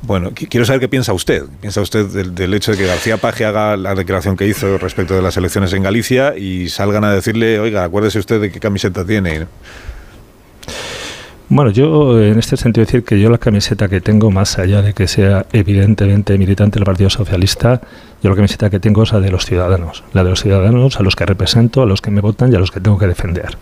Bueno, 0.02 0.32
qui- 0.32 0.48
quiero 0.50 0.66
saber 0.66 0.80
qué 0.82 0.90
piensa 0.90 1.14
usted. 1.14 1.44
¿Piensa 1.61 1.82
usted 1.82 2.06
del, 2.08 2.35
del 2.35 2.53
hecho 2.53 2.72
de 2.72 2.77
que 2.77 2.85
García 2.85 3.18
Paje 3.18 3.45
haga 3.45 3.77
la 3.77 3.95
declaración 3.95 4.35
que 4.35 4.48
hizo 4.48 4.77
respecto 4.77 5.16
de 5.16 5.22
las 5.22 5.38
elecciones 5.38 5.72
en 5.74 5.84
Galicia 5.84 6.38
y 6.38 6.69
salgan 6.69 7.03
a 7.03 7.14
decirle, 7.14 7.60
oiga, 7.60 7.84
acuérdese 7.84 8.19
usted 8.19 8.42
de 8.42 8.52
qué 8.52 8.60
camiseta 8.60 9.06
tiene? 9.06 9.48
Bueno, 11.48 11.69
yo 11.69 12.19
en 12.19 12.40
este 12.40 12.57
sentido 12.57 12.85
decir 12.85 13.03
que 13.03 13.19
yo 13.19 13.30
la 13.30 13.38
camiseta 13.38 13.88
que 13.88 14.01
tengo, 14.01 14.32
más 14.32 14.57
allá 14.57 14.82
de 14.82 14.93
que 14.93 15.07
sea 15.07 15.45
evidentemente 15.53 16.38
militante 16.40 16.80
del 16.80 16.85
Partido 16.85 17.11
Socialista, 17.11 17.82
yo 18.26 18.32
la 18.32 18.36
camiseta 18.36 18.72
que 18.72 18.80
tengo 18.80 19.04
es 19.04 19.14
la 19.14 19.20
de 19.20 19.30
los 19.30 19.45
ciudadanos, 19.45 20.04
la 20.12 20.24
de 20.24 20.32
los 20.32 20.42
ciudadanos 20.42 21.00
a 21.00 21.04
los 21.04 21.16
que 21.16 21.28
represento, 21.28 21.84
a 21.84 21.86
los 21.86 22.02
que 22.02 22.10
me 22.10 22.22
votan 22.22 22.52
y 22.52 22.56
a 22.56 22.60
los 22.60 22.72
que 22.72 22.80
tengo 22.80 22.98
que 22.98 23.06
defender. 23.06 23.56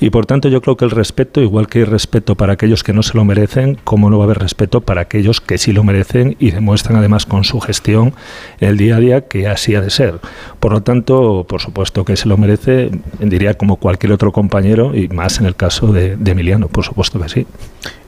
Y 0.00 0.08
por 0.08 0.24
tanto 0.24 0.48
yo 0.48 0.62
creo 0.62 0.78
que 0.78 0.86
el 0.86 0.90
respeto, 0.90 1.42
igual 1.42 1.66
que 1.66 1.80
hay 1.80 1.84
respeto 1.84 2.34
para 2.34 2.54
aquellos 2.54 2.82
que 2.82 2.94
no 2.94 3.02
se 3.02 3.12
lo 3.14 3.26
merecen, 3.26 3.76
como 3.84 4.08
no 4.08 4.16
va 4.16 4.24
a 4.24 4.26
haber 4.26 4.38
respeto 4.38 4.80
para 4.80 5.02
aquellos 5.02 5.42
que 5.42 5.58
sí 5.58 5.74
lo 5.74 5.84
merecen 5.84 6.34
y 6.38 6.50
demuestran 6.50 6.96
además 6.96 7.26
con 7.26 7.44
su 7.44 7.60
gestión 7.60 8.14
el 8.58 8.78
día 8.78 8.96
a 8.96 9.00
día 9.00 9.20
que 9.28 9.48
así 9.48 9.74
ha 9.74 9.82
de 9.82 9.90
ser. 9.90 10.18
Por 10.60 10.72
lo 10.72 10.82
tanto, 10.82 11.44
por 11.46 11.60
supuesto 11.60 12.06
que 12.06 12.16
se 12.16 12.26
lo 12.26 12.38
merece, 12.38 12.90
diría 13.18 13.52
como 13.52 13.76
cualquier 13.76 14.12
otro 14.12 14.32
compañero 14.32 14.96
y 14.96 15.08
más 15.08 15.40
en 15.40 15.44
el 15.44 15.56
caso 15.56 15.88
de 15.92 16.16
Emiliano, 16.24 16.68
por 16.68 16.86
supuesto 16.86 17.20
que 17.20 17.28
sí. 17.28 17.46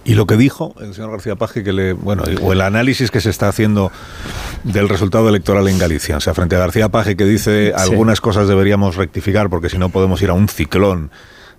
Y 0.04 0.14
lo 0.14 0.26
que 0.26 0.36
dijo 0.36 0.74
el 0.80 0.94
señor 0.94 1.12
García 1.12 1.36
Paje, 1.36 1.62
que 1.62 1.72
le, 1.72 1.92
bueno, 1.92 2.24
o 2.42 2.52
el 2.52 2.60
análisis 2.60 3.10
que 3.10 3.20
se 3.20 3.30
está 3.30 3.48
haciendo 3.48 3.92
del 4.64 4.88
resultado 4.88 5.28
electoral 5.28 5.68
en 5.68 5.78
Galicia. 5.78 6.16
O 6.16 6.20
sea, 6.20 6.34
frente 6.34 6.56
a 6.56 6.58
García 6.58 6.88
Paje 6.88 7.16
que 7.16 7.24
dice 7.24 7.72
algunas 7.76 8.20
cosas 8.20 8.48
deberíamos 8.48 8.96
rectificar 8.96 9.48
porque 9.48 9.68
si 9.68 9.78
no 9.78 9.90
podemos 9.90 10.20
ir 10.22 10.30
a 10.30 10.34
un 10.34 10.48
ciclón 10.48 11.10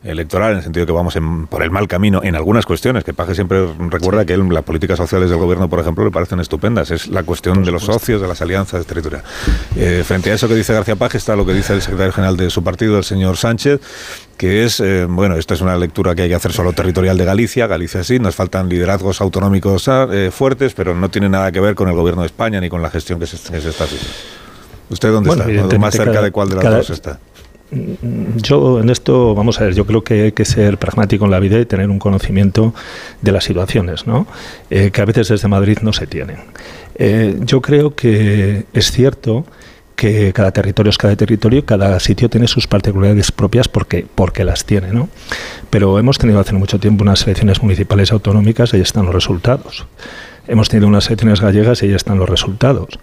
electoral, 0.03 0.51
en 0.51 0.57
el 0.57 0.63
sentido 0.63 0.85
que 0.85 0.91
vamos 0.91 1.17
por 1.49 1.63
el 1.63 1.71
mal 1.71 1.87
camino 1.87 2.21
en 2.23 2.35
algunas 2.35 2.65
cuestiones, 2.65 3.03
que 3.03 3.13
Paje 3.13 3.35
siempre 3.35 3.65
recuerda 3.89 4.25
que 4.25 4.37
las 4.37 4.63
políticas 4.63 4.97
sociales 4.97 5.29
del 5.29 5.39
gobierno, 5.39 5.69
por 5.69 5.79
ejemplo, 5.79 6.03
le 6.03 6.11
parecen 6.11 6.39
estupendas. 6.39 6.91
Es 6.91 7.07
la 7.07 7.23
cuestión 7.23 7.63
de 7.63 7.71
los 7.71 7.83
socios, 7.83 8.21
de 8.21 8.27
las 8.27 8.41
alianzas 8.41 8.85
territoriales. 8.85 9.27
Eh, 9.75 10.03
frente 10.05 10.31
a 10.31 10.35
eso 10.35 10.47
que 10.47 10.55
dice 10.55 10.73
García 10.73 10.95
Paje 10.95 11.17
está 11.17 11.35
lo 11.35 11.45
que 11.45 11.53
dice 11.53 11.73
el 11.73 11.81
secretario 11.81 12.11
general 12.11 12.37
de 12.37 12.49
su 12.49 12.63
partido, 12.63 12.97
el 12.97 13.03
señor 13.03 13.37
Sánchez, 13.37 13.81
que 14.37 14.65
es, 14.65 14.79
eh, 14.79 15.05
bueno, 15.07 15.37
esta 15.37 15.53
es 15.53 15.61
una 15.61 15.77
lectura 15.77 16.15
que 16.15 16.23
hay 16.23 16.29
que 16.29 16.35
hacer 16.35 16.51
solo 16.51 16.73
territorial 16.73 17.17
de 17.17 17.25
Galicia, 17.25 17.67
Galicia 17.67 18.03
sí, 18.03 18.19
nos 18.19 18.35
faltan 18.35 18.67
liderazgos 18.67 19.21
autonómicos 19.21 19.87
ah, 19.87 20.07
eh, 20.11 20.31
fuertes, 20.33 20.73
pero 20.73 20.95
no 20.95 21.09
tiene 21.09 21.29
nada 21.29 21.51
que 21.51 21.59
ver 21.59 21.75
con 21.75 21.87
el 21.87 21.95
gobierno 21.95 22.23
de 22.23 22.27
España 22.27 22.59
ni 22.59 22.69
con 22.69 22.81
la 22.81 22.89
gestión 22.89 23.19
que 23.19 23.27
se, 23.27 23.35
está 23.37 23.53
haciendo. 23.83 24.07
¿Usted 24.89 25.11
dónde 25.11 25.29
está? 25.29 25.79
¿Más 25.79 25.93
cerca 25.93 26.21
de 26.21 26.31
cuál 26.31 26.49
de 26.49 26.55
las 26.55 26.63
dos 26.65 26.89
está? 26.89 27.19
Yo 28.37 28.79
en 28.79 28.89
esto, 28.89 29.35
vamos 29.35 29.59
a 29.59 29.65
ver, 29.65 29.73
yo 29.73 29.85
creo 29.85 30.03
que 30.03 30.23
hay 30.23 30.31
que 30.31 30.45
ser 30.45 30.77
pragmático 30.77 31.25
en 31.25 31.31
la 31.31 31.39
vida 31.39 31.59
y 31.59 31.65
tener 31.65 31.89
un 31.89 31.99
conocimiento 31.99 32.73
de 33.21 33.31
las 33.31 33.43
situaciones, 33.43 34.05
¿no? 34.05 34.27
Eh, 34.69 34.91
que 34.91 35.01
a 35.01 35.05
veces 35.05 35.27
desde 35.29 35.47
Madrid 35.47 35.79
no 35.81 35.93
se 35.93 36.07
tienen. 36.07 36.37
Eh, 36.95 37.37
yo 37.41 37.61
creo 37.61 37.95
que 37.95 38.65
es 38.73 38.91
cierto 38.91 39.45
que 39.95 40.33
cada 40.33 40.51
territorio 40.51 40.89
es 40.89 40.97
cada 40.97 41.15
territorio, 41.15 41.65
cada 41.65 41.99
sitio 41.99 42.29
tiene 42.29 42.47
sus 42.47 42.67
particularidades 42.67 43.31
propias 43.31 43.67
porque, 43.67 44.05
porque 44.13 44.43
las 44.43 44.65
tiene, 44.65 44.91
¿no? 44.91 45.09
Pero 45.69 45.99
hemos 45.99 46.17
tenido 46.17 46.39
hace 46.39 46.53
mucho 46.53 46.79
tiempo 46.79 47.03
unas 47.03 47.23
elecciones 47.23 47.61
municipales 47.61 48.11
autonómicas 48.11 48.73
y 48.73 48.77
ahí 48.77 48.81
están 48.81 49.05
los 49.05 49.13
resultados. 49.13 49.85
Hemos 50.47 50.69
tenido 50.69 50.87
unas 50.87 51.07
elecciones 51.07 51.41
gallegas 51.41 51.81
y 51.81 51.87
ahí 51.87 51.93
están 51.93 52.17
los 52.17 52.29
resultados. 52.29 52.99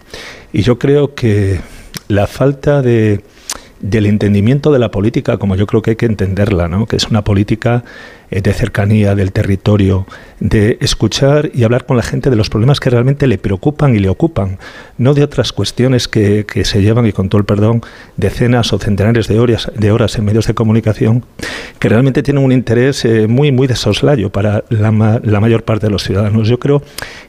Y 0.52 0.62
yo 0.62 0.78
creo 0.78 1.14
que 1.14 1.60
la 2.08 2.26
falta 2.26 2.82
de 2.82 3.22
del 3.80 4.06
entendimiento 4.06 4.72
de 4.72 4.78
la 4.78 4.90
política 4.90 5.38
como 5.38 5.56
yo 5.56 5.66
creo 5.66 5.82
que 5.82 5.90
hay 5.90 5.96
que 5.96 6.06
entenderla, 6.06 6.68
¿no? 6.68 6.86
que 6.86 6.96
es 6.96 7.08
una 7.08 7.22
política 7.22 7.84
de 8.30 8.52
cercanía 8.52 9.14
del 9.14 9.32
territorio, 9.32 10.06
de 10.38 10.78
escuchar 10.80 11.50
y 11.52 11.64
hablar 11.64 11.84
con 11.84 11.96
la 11.96 12.02
gente 12.02 12.30
de 12.30 12.36
los 12.36 12.48
problemas 12.48 12.80
que 12.80 12.88
realmente 12.88 13.26
le 13.26 13.38
preocupan 13.38 13.94
y 13.94 13.98
le 13.98 14.08
ocupan, 14.08 14.58
no 14.98 15.14
de 15.14 15.24
otras 15.24 15.52
cuestiones 15.52 16.08
que, 16.08 16.46
que 16.46 16.64
se 16.64 16.80
llevan, 16.80 17.06
y 17.06 17.12
con 17.12 17.28
todo 17.28 17.40
el 17.40 17.44
perdón, 17.44 17.82
decenas 18.16 18.72
o 18.72 18.78
centenares 18.78 19.26
de 19.26 19.40
horas, 19.40 19.70
de 19.76 19.90
horas 19.90 20.16
en 20.16 20.24
medios 20.24 20.46
de 20.46 20.54
comunicación, 20.54 21.24
que 21.78 21.88
realmente 21.88 22.22
tienen 22.22 22.44
un 22.44 22.52
interés 22.52 23.04
eh, 23.04 23.26
muy, 23.26 23.52
muy 23.52 23.66
de 23.66 23.76
soslayo 23.76 24.30
para 24.30 24.64
la, 24.68 25.20
la 25.22 25.40
mayor 25.40 25.64
parte 25.64 25.86
de 25.86 25.92
los 25.92 26.04
ciudadanos. 26.04 26.48
Yo 26.48 26.58
creo 26.58 26.82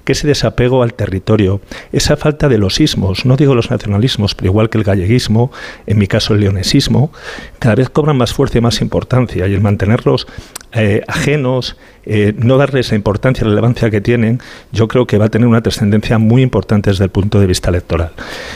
que 0.03 0.13
ese 0.13 0.27
desapego 0.27 0.83
al 0.83 0.93
territorio, 0.93 1.61
esa 1.91 2.15
falta 2.15 2.47
de 2.47 2.57
los 2.57 2.79
ismos, 2.79 3.25
no 3.25 3.37
digo 3.37 3.55
los 3.55 3.71
nacionalismos, 3.71 4.35
pero 4.35 4.51
igual 4.51 4.69
que 4.69 4.77
el 4.77 4.83
galleguismo, 4.83 5.51
en 5.87 5.97
mi 5.97 6.07
caso 6.07 6.33
el 6.33 6.41
leonesismo, 6.41 7.11
cada 7.59 7.75
vez 7.75 7.89
cobran 7.89 8.17
más 8.17 8.33
fuerza 8.33 8.59
y 8.59 8.61
más 8.61 8.81
importancia, 8.81 9.47
y 9.47 9.53
el 9.53 9.61
mantenerlos 9.61 10.27
eh, 10.73 11.01
ajenos, 11.07 11.77
eh, 12.05 12.33
no 12.37 12.57
darles 12.57 12.91
la 12.91 12.95
importancia 12.95 13.45
y 13.45 13.49
relevancia 13.49 13.89
que 13.89 14.01
tienen, 14.01 14.39
yo 14.71 14.87
creo 14.87 15.05
que 15.05 15.17
va 15.17 15.25
a 15.25 15.29
tener 15.29 15.47
una 15.47 15.61
trascendencia 15.61 16.17
muy 16.17 16.41
importante 16.41 16.89
desde 16.89 17.03
el 17.03 17.09
punto 17.09 17.39
de 17.39 17.47
vista 17.47 17.69
electoral. 17.69 18.11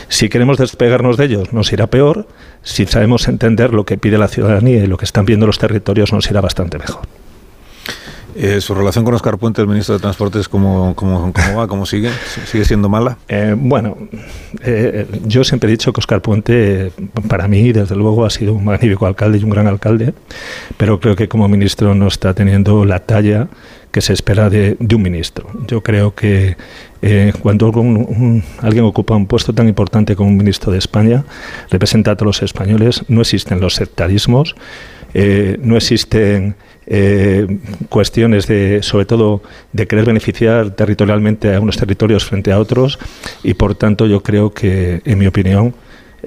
Si 0.07 0.29
queremos 0.29 0.57
despegarnos 0.57 1.17
de 1.17 1.25
ellos, 1.25 1.53
nos 1.53 1.71
irá 1.73 1.87
peor. 1.87 2.27
Si 2.63 2.85
sabemos 2.85 3.27
entender 3.27 3.73
lo 3.73 3.85
que 3.85 3.97
pide 3.97 4.17
la 4.17 4.27
ciudadanía 4.27 4.83
y 4.83 4.87
lo 4.87 4.97
que 4.97 5.05
están 5.05 5.25
viendo 5.25 5.45
los 5.45 5.59
territorios, 5.59 6.13
nos 6.13 6.29
irá 6.29 6.41
bastante 6.41 6.77
mejor. 6.77 7.01
Eh, 8.37 8.59
¿Su 8.59 8.75
relación 8.75 9.05
con 9.05 9.13
Oscar 9.13 9.37
Puente, 9.37 9.61
el 9.61 9.67
ministro 9.67 9.95
de 9.95 10.01
Transportes, 10.01 10.49
cómo, 10.49 10.93
cómo, 10.93 11.31
cómo 11.31 11.57
va? 11.57 11.67
¿Cómo 11.69 11.85
sigue? 11.85 12.09
¿Sigue 12.45 12.65
siendo 12.65 12.89
mala? 12.89 13.17
Eh, 13.29 13.55
bueno, 13.57 13.97
eh, 14.61 15.07
yo 15.23 15.45
siempre 15.45 15.69
he 15.69 15.71
dicho 15.71 15.93
que 15.93 16.01
Oscar 16.01 16.21
Puente, 16.21 16.91
para 17.29 17.47
mí, 17.47 17.71
desde 17.71 17.95
luego, 17.95 18.25
ha 18.25 18.29
sido 18.29 18.53
un 18.53 18.65
magnífico 18.65 19.05
alcalde 19.05 19.37
y 19.37 19.43
un 19.45 19.51
gran 19.51 19.67
alcalde, 19.67 20.13
pero 20.75 20.99
creo 20.99 21.15
que 21.15 21.29
como 21.29 21.47
ministro 21.47 21.95
no 21.95 22.07
está 22.07 22.33
teniendo 22.33 22.83
la 22.83 22.99
talla 22.99 23.47
que 23.91 24.01
se 24.01 24.11
espera 24.11 24.49
de, 24.49 24.75
un 24.81 25.01
ministro. 25.01 25.47
Yo 25.67 25.81
creo 25.81 26.13
que 26.13 26.57
cuando 27.41 27.67
alguien 28.61 28.83
ocupa 28.83 29.15
un 29.15 29.27
puesto 29.27 29.53
tan 29.53 29.69
importante 29.69 30.17
como 30.17 30.27
un 30.27 30.35
ministro 30.35 30.73
de 30.73 30.79
España, 30.79 31.23
representa 31.69 32.11
a 32.11 32.15
todos 32.17 32.25
los 32.25 32.41
españoles, 32.41 33.05
no 33.07 33.21
existen 33.21 33.61
los 33.61 33.75
sectarismos, 33.75 34.55
no 35.13 35.77
existen 35.77 36.57
eh, 36.87 37.47
cuestiones 37.89 38.47
de, 38.47 38.83
sobre 38.83 39.05
todo, 39.05 39.41
de 39.73 39.87
querer 39.87 40.05
beneficiar 40.05 40.71
territorialmente 40.71 41.55
a 41.55 41.59
unos 41.59 41.77
territorios 41.77 42.25
frente 42.25 42.51
a 42.51 42.59
otros 42.59 42.99
y, 43.43 43.55
por 43.55 43.75
tanto, 43.75 44.05
yo 44.05 44.21
creo 44.21 44.53
que, 44.53 45.01
en 45.05 45.17
mi 45.17 45.27
opinión, 45.27 45.73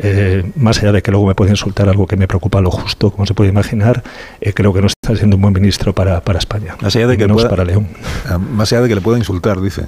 eh, 0.01 0.45
más 0.55 0.79
allá 0.79 0.93
de 0.93 1.03
que 1.03 1.11
luego 1.11 1.27
me 1.27 1.35
puede 1.35 1.51
insultar 1.51 1.89
algo 1.89 2.07
que 2.07 2.17
me 2.17 2.29
preocupa 2.29 2.61
lo 2.61 2.71
justo, 2.71 3.11
como 3.11 3.27
se 3.27 3.35
puede 3.35 3.51
imaginar, 3.51 4.03
eh, 4.41 4.53
creo 4.53 4.73
que 4.73 4.81
no 4.81 4.87
está 4.87 5.17
siendo 5.17 5.37
un 5.37 5.43
buen 5.43 5.55
ministro 5.55 5.93
para, 5.93 6.21
para 6.21 6.39
España. 6.39 6.77
Más 6.81 6.95
allá 6.95 7.09
de 7.09 7.17
que 7.17 7.27
para 7.27 7.65
León. 7.65 7.89
Ah, 8.29 8.39
más 8.39 8.73
allá 8.73 8.83
de 8.83 8.89
que 8.89 8.95
le 8.95 9.01
pueda 9.01 9.19
insultar, 9.19 9.61
dice. 9.61 9.87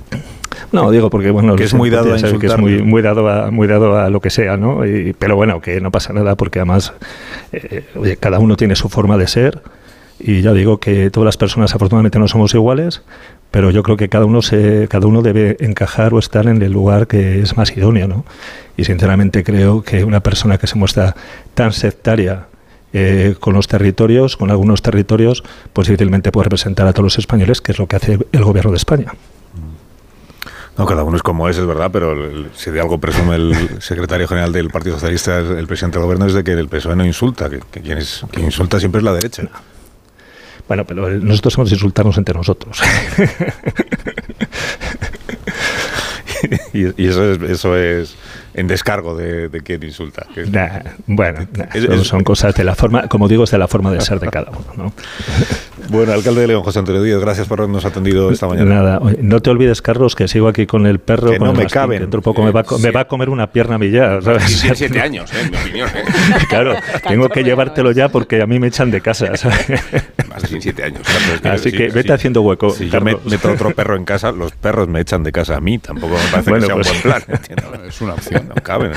No, 0.72 0.90
digo 0.90 1.10
porque 1.10 1.30
bueno, 1.30 1.56
que 1.56 1.64
es 1.64 1.74
muy 1.74 1.90
dado 1.90 2.12
a 2.12 2.16
que 2.16 2.46
es 2.46 2.58
muy, 2.58 2.82
muy, 2.82 3.02
dado 3.02 3.28
a 3.28 3.50
muy 3.50 3.66
dado 3.66 3.98
a 3.98 4.10
lo 4.10 4.20
que 4.20 4.30
sea, 4.30 4.56
¿no? 4.56 4.82
pero 5.18 5.36
bueno, 5.36 5.60
que 5.60 5.80
no 5.80 5.90
pasa 5.90 6.12
nada 6.12 6.36
porque 6.36 6.58
además 6.58 6.92
oye, 7.96 8.16
cada 8.16 8.38
uno 8.38 8.56
tiene 8.56 8.76
su 8.76 8.88
forma 8.88 9.16
de 9.16 9.26
ser 9.26 9.62
y 10.20 10.42
ya 10.42 10.52
digo 10.52 10.78
que 10.78 11.10
todas 11.10 11.24
las 11.24 11.36
personas 11.36 11.74
afortunadamente 11.74 12.18
no 12.18 12.28
somos 12.28 12.54
iguales, 12.54 13.02
pero 13.50 13.70
yo 13.70 13.82
creo 13.82 13.96
que 13.96 14.08
cada 14.08 14.26
uno 14.26 14.42
se, 14.42 14.86
cada 14.88 15.06
uno 15.06 15.22
debe 15.22 15.56
encajar 15.60 16.14
o 16.14 16.18
estar 16.18 16.46
en 16.46 16.62
el 16.62 16.72
lugar 16.72 17.06
que 17.06 17.40
es 17.40 17.56
más 17.56 17.76
idóneo, 17.76 18.06
¿no? 18.06 18.24
Y 18.76 18.84
sinceramente 18.84 19.42
creo 19.42 19.82
que 19.82 20.04
una 20.04 20.20
persona 20.20 20.58
que 20.58 20.66
se 20.66 20.76
muestra 20.76 21.16
tan 21.54 21.72
sectaria 21.72 22.46
eh, 22.92 23.34
con 23.40 23.54
los 23.54 23.66
territorios, 23.66 24.36
con 24.36 24.50
algunos 24.50 24.82
territorios, 24.82 25.42
pues 25.72 25.88
difícilmente 25.88 26.32
puede 26.32 26.44
representar 26.44 26.86
a 26.86 26.92
todos 26.92 27.04
los 27.04 27.18
españoles, 27.18 27.60
que 27.60 27.72
es 27.72 27.78
lo 27.78 27.86
que 27.86 27.96
hace 27.96 28.18
el 28.32 28.44
gobierno 28.44 28.70
de 28.70 28.76
España. 28.76 29.12
No, 30.76 30.86
cada 30.86 31.04
uno 31.04 31.16
es 31.16 31.22
como 31.22 31.48
es, 31.48 31.58
es 31.58 31.66
verdad, 31.66 31.90
pero 31.92 32.16
si 32.54 32.70
de 32.70 32.80
algo 32.80 32.98
presume 32.98 33.34
el 33.34 33.80
secretario 33.80 34.26
general 34.26 34.52
del 34.52 34.70
Partido 34.70 34.94
Socialista, 34.94 35.38
el 35.38 35.66
presidente 35.66 35.98
del 35.98 36.04
gobierno, 36.04 36.26
es 36.26 36.32
de 36.32 36.42
que 36.42 36.52
el 36.52 36.68
PSOE 36.68 36.96
no 36.96 37.04
insulta, 37.04 37.50
que, 37.50 37.58
quien, 37.58 37.98
quien 38.30 38.46
insulta 38.46 38.78
siempre 38.78 39.00
es 39.00 39.04
la 39.04 39.12
derecha. 39.12 39.42
Bueno, 40.70 40.84
pero 40.84 41.10
nosotros 41.18 41.54
somos 41.54 41.72
insultarnos 41.72 42.16
entre 42.16 42.32
nosotros. 42.32 42.78
y, 46.72 47.08
eso 47.08 47.32
es, 47.32 47.42
eso 47.42 47.76
es 47.76 48.14
en 48.54 48.66
descargo 48.66 49.16
de, 49.16 49.48
de 49.48 49.60
quien 49.60 49.82
insulta. 49.82 50.26
bueno, 51.06 51.46
son, 52.04 52.24
cosas 52.24 52.54
de 52.54 52.64
la 52.64 52.74
forma, 52.74 53.08
como 53.08 53.28
digo, 53.28 53.44
es 53.44 53.50
de 53.50 53.58
la 53.58 53.68
forma 53.68 53.92
de 53.92 54.00
ser 54.00 54.20
de 54.20 54.28
cada 54.28 54.50
uno. 54.50 54.66
¿no? 54.76 54.92
Bueno, 55.90 56.12
alcalde 56.12 56.42
de 56.42 56.46
León, 56.46 56.62
José 56.62 56.78
Antonio 56.78 57.02
Díaz, 57.02 57.20
gracias 57.20 57.48
por 57.48 57.58
habernos 57.58 57.84
atendido 57.84 58.30
esta 58.30 58.46
mañana. 58.46 58.74
Nada, 58.76 59.00
no 59.20 59.40
te 59.40 59.50
olvides, 59.50 59.82
Carlos, 59.82 60.14
que 60.14 60.28
sigo 60.28 60.46
aquí 60.46 60.64
con 60.64 60.86
el 60.86 61.00
perro. 61.00 61.32
Que 61.32 61.40
no 61.40 61.52
me 61.52 61.66
cabe. 61.66 61.98
Dentro 61.98 62.22
poco 62.22 62.44
me, 62.44 62.52
va, 62.52 62.64
me, 62.80 62.90
va, 62.92 63.00
a 63.00 63.04
comer 63.06 63.28
una 63.28 63.50
pierna 63.50 63.76
millar. 63.76 64.22
¿sabes? 64.22 64.60
Tiene 64.60 64.76
siete 64.76 65.00
años, 65.00 65.32
¿eh? 65.32 65.40
en 65.42 65.50
mi 65.50 65.56
opinión. 65.56 65.88
¿eh? 65.88 66.04
Claro, 66.48 66.74
tengo 67.08 67.28
que 67.28 67.42
llevártelo 67.42 67.90
ya 67.90 68.08
porque 68.08 68.40
a 68.40 68.46
mí 68.46 68.60
me 68.60 68.68
echan 68.68 68.90
de 68.90 69.00
casa. 69.00 69.36
¿sabes? 69.36 69.66
Más 70.28 70.42
de 70.42 70.48
17 70.48 70.82
años. 70.84 71.02
Así 71.42 71.72
que 71.72 71.88
vete 71.88 72.12
haciendo 72.12 72.42
hueco. 72.42 72.70
Si 72.70 72.88
yo 72.88 73.00
meto 73.00 73.50
otro 73.50 73.74
perro 73.74 73.96
en 73.96 74.04
casa, 74.04 74.30
los 74.30 74.52
perros 74.52 74.86
me 74.86 75.00
echan 75.00 75.24
de 75.24 75.32
casa 75.32 75.56
a 75.56 75.60
mí. 75.60 75.78
Tampoco 75.78 76.14
me 76.14 76.30
parece 76.30 76.52
que 76.52 76.60
sea 76.60 76.74
un 76.74 76.82
pues 76.82 77.02
buen 77.02 77.02
plan. 77.02 77.22
Es 77.88 78.00
una 78.00 78.14
opción. 78.14 78.39
No 78.42 78.54
caben. 78.62 78.92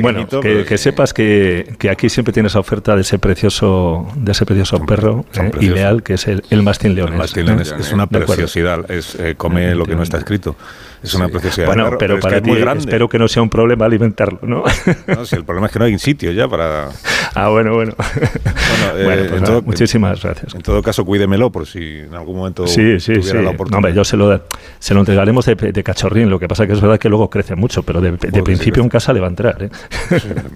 Bueno, 0.00 0.26
que, 0.28 0.64
que 0.64 0.78
sepas 0.78 1.12
que, 1.14 1.74
que, 1.78 1.90
aquí 1.90 2.08
siempre 2.08 2.32
tienes 2.32 2.54
oferta 2.56 2.94
de 2.94 3.02
ese 3.02 3.18
precioso, 3.18 4.06
de 4.16 4.32
ese 4.32 4.46
precioso 4.46 4.84
perro 4.84 5.24
eh, 5.34 5.50
ideal, 5.60 6.02
que 6.02 6.14
es 6.14 6.26
el, 6.28 6.42
el 6.50 6.62
mastín 6.62 6.94
león 6.94 7.14
es 7.20 7.92
una 7.92 8.06
preciosidad, 8.06 8.90
es, 8.90 9.14
eh, 9.16 9.34
come 9.36 9.74
lo 9.74 9.84
que 9.84 9.94
no 9.94 10.02
está 10.02 10.18
escrito. 10.18 10.56
Es 11.02 11.14
una 11.14 11.28
preciosidad. 11.28 11.66
Bueno, 11.66 11.90
pero, 11.98 12.20
para 12.20 12.40
ti 12.40 12.52
espero 12.76 13.08
que 13.08 13.18
no 13.18 13.26
sea 13.26 13.42
un 13.42 13.50
problema 13.50 13.86
alimentarlo, 13.86 14.38
¿no? 14.42 14.62
no 15.08 15.24
si 15.26 15.34
el 15.34 15.44
problema 15.44 15.66
es 15.66 15.72
que 15.72 15.78
no 15.80 15.84
hay 15.84 15.98
sitio 15.98 16.30
ya 16.32 16.48
para... 16.48 16.88
Ah, 17.34 17.48
bueno, 17.48 17.72
bueno. 17.74 17.94
Bueno, 17.96 19.04
Bueno, 19.04 19.22
eh, 19.22 19.26
pues 19.28 19.32
en 19.32 19.40
nada, 19.42 19.46
todo- 19.46 19.62
muchísimas 19.62 20.22
gracias. 20.22 20.54
En 20.54 20.60
todo 20.60 20.82
caso, 20.82 21.04
cuídemelo 21.04 21.50
por 21.50 21.66
si 21.66 22.00
en 22.00 22.14
algún 22.14 22.36
momento 22.36 22.66
Sí, 22.66 23.00
sí, 23.00 23.14
tuviera 23.14 23.30
sí. 23.30 23.36
la 23.38 23.42
No, 23.44 23.50
oportunidad. 23.50 23.76
hombre, 23.78 23.94
yo 23.94 24.04
se 24.04 24.16
lo, 24.18 24.42
se 24.78 24.92
lo 24.94 25.00
entregaremos 25.00 25.46
de, 25.46 25.54
de 25.54 25.82
cachorrín. 25.82 26.28
Lo 26.28 26.38
que 26.38 26.46
pasa 26.46 26.66
que 26.66 26.74
es 26.74 26.80
verdad 26.80 26.98
que 26.98 27.08
luego 27.08 27.30
crece 27.30 27.54
mucho, 27.54 27.82
pero 27.84 28.00
de, 28.02 28.12
de 28.12 28.30
sí 28.30 28.42
principio 28.42 28.81
en 28.82 28.88
casa 28.88 29.12
le 29.12 29.20
va 29.20 29.26
a 29.26 29.30
entrar. 29.30 29.62
¿eh? 29.62 29.70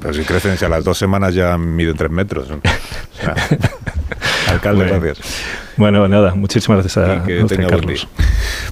Pero 0.00 0.14
si 0.14 0.22
crecen, 0.22 0.56
si 0.56 0.64
a 0.64 0.68
las 0.68 0.84
dos 0.84 0.98
semanas 0.98 1.34
ya 1.34 1.56
miden 1.58 1.96
tres 1.96 2.10
metros. 2.10 2.48
O 2.50 2.60
sea, 3.20 3.34
alcalde, 4.52 4.84
Bueno. 4.84 5.00
gracias. 5.00 5.26
Bueno, 5.76 6.08
nada, 6.08 6.34
muchísimas 6.34 6.80
gracias 6.80 7.06
a, 7.06 7.22
que 7.24 7.44
usted, 7.44 7.68
Carlos. 7.68 8.08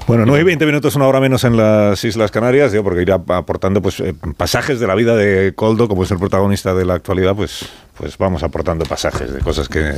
Bueno, 0.07 0.24
9 0.24 0.41
y 0.41 0.44
20 0.44 0.65
minutos, 0.66 0.97
una 0.97 1.07
hora 1.07 1.20
menos 1.20 1.44
en 1.44 1.57
las 1.57 2.02
Islas 2.02 2.31
Canarias, 2.31 2.73
digo, 2.73 2.83
porque 2.84 3.02
irá 3.02 3.16
aportando 3.28 3.83
pues 3.83 4.00
eh, 4.00 4.15
pasajes 4.36 4.81
de 4.81 4.86
la 4.86 4.94
vida 4.94 5.15
de 5.15 5.52
Coldo, 5.55 5.86
como 5.86 6.05
es 6.05 6.10
el 6.10 6.18
protagonista 6.18 6.74
de 6.74 6.86
la 6.86 6.94
actualidad, 6.94 7.34
pues, 7.34 7.66
pues 7.99 8.16
vamos 8.16 8.42
aportando 8.42 8.86
pasajes 8.86 9.34
de 9.34 9.41
cosas 9.41 9.68
que, 9.68 9.92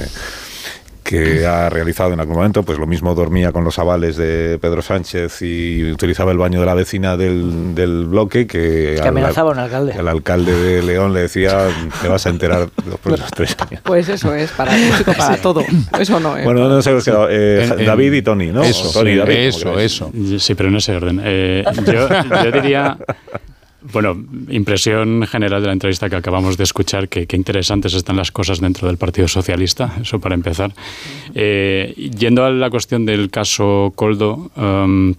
que 1.06 1.46
ha 1.46 1.68
realizado 1.68 2.12
en 2.12 2.20
algún 2.20 2.36
momento. 2.36 2.62
Pues 2.62 2.78
lo 2.78 2.86
mismo 2.86 3.14
dormía 3.14 3.52
con 3.52 3.64
los 3.64 3.78
avales 3.78 4.16
de 4.16 4.58
Pedro 4.60 4.82
Sánchez 4.82 5.40
y 5.42 5.90
utilizaba 5.90 6.32
el 6.32 6.38
baño 6.38 6.60
de 6.60 6.66
la 6.66 6.74
vecina 6.74 7.16
del, 7.16 7.74
del 7.74 8.06
bloque 8.06 8.46
que, 8.46 8.98
Que 9.00 9.08
amenazaba 9.08 9.50
a 9.50 9.52
un 9.52 9.58
alcalde. 9.60 9.94
El 9.98 10.08
alcalde 10.08 10.52
de 10.52 10.82
León 10.82 11.14
le 11.14 11.20
decía, 11.20 11.68
te 12.02 12.08
vas 12.08 12.26
a 12.26 12.30
enterar 12.30 12.68
los 12.88 12.98
próximos 12.98 13.30
tres 13.32 13.56
años. 13.60 13.80
Pues 13.84 14.08
eso 14.08 14.34
es, 14.34 14.50
para, 14.50 14.72
chico 14.98 15.12
para 15.12 15.36
todo. 15.36 15.64
Eso 15.98 16.20
no 16.20 16.36
es. 16.36 16.44
Bueno, 16.44 16.60
¿dónde 16.60 16.76
nos 16.76 16.86
hemos 16.86 17.04
quedado? 17.04 17.28
Eh, 17.30 17.84
David 17.86 18.12
y 18.12 18.22
Tony, 18.22 18.48
¿no? 18.48 18.62
Eso, 18.62 18.90
Tony 18.92 19.12
sí, 19.12 19.16
David, 19.16 19.34
eso, 19.36 19.78
eso. 19.78 20.12
Sí, 20.38 20.54
pero 20.54 20.68
en 20.68 20.76
ese 20.76 20.96
orden. 20.96 21.20
Eh, 21.22 21.64
yo, 21.86 22.08
yo 22.44 22.52
diría, 22.52 22.98
bueno, 23.92 24.16
impresión 24.48 25.26
general 25.26 25.60
de 25.60 25.66
la 25.68 25.72
entrevista 25.72 26.08
que 26.08 26.16
acabamos 26.16 26.56
de 26.56 26.64
escuchar, 26.64 27.08
que, 27.08 27.26
que 27.26 27.36
interesantes 27.36 27.94
están 27.94 28.16
las 28.16 28.32
cosas 28.32 28.60
dentro 28.60 28.88
del 28.88 28.96
Partido 28.96 29.28
Socialista, 29.28 29.94
eso 30.00 30.20
para 30.20 30.34
empezar. 30.34 30.72
Eh, 31.34 31.94
yendo 32.18 32.44
a 32.44 32.50
la 32.50 32.70
cuestión 32.70 33.06
del 33.06 33.30
caso 33.30 33.92
Coldo, 33.94 34.50
um, 34.56 35.14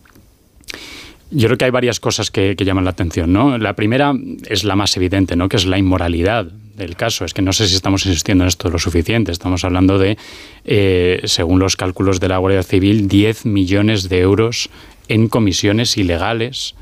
yo 1.30 1.48
creo 1.48 1.58
que 1.58 1.66
hay 1.66 1.72
varias 1.72 2.00
cosas 2.00 2.32
que, 2.32 2.56
que 2.56 2.64
llaman 2.64 2.86
la 2.86 2.92
atención, 2.92 3.34
¿no? 3.34 3.58
La 3.58 3.74
primera 3.74 4.14
es 4.48 4.64
la 4.64 4.76
más 4.76 4.96
evidente, 4.96 5.36
¿no? 5.36 5.50
Que 5.50 5.58
es 5.58 5.66
la 5.66 5.78
inmoralidad 5.78 6.48
del 6.78 6.96
caso. 6.96 7.26
Es 7.26 7.34
que 7.34 7.42
no 7.42 7.52
sé 7.52 7.68
si 7.68 7.76
estamos 7.76 8.06
insistiendo 8.06 8.46
en 8.46 8.48
esto 8.48 8.70
lo 8.70 8.80
suficiente. 8.80 9.34
Estamos 9.34 9.66
hablando 9.66 9.98
de, 9.98 10.18
eh, 10.64 11.20
según 11.26 11.60
los 11.60 11.76
cálculos 11.76 12.22
de 12.22 12.30
la 12.30 12.38
Guardia 12.38 12.64
Civil, 12.64 13.10
10 13.10 13.46
millones 13.46 14.08
de 14.08 14.20
euros 14.20 14.70
en 15.10 15.28
comisiones 15.28 15.98
ilegales 15.98 16.76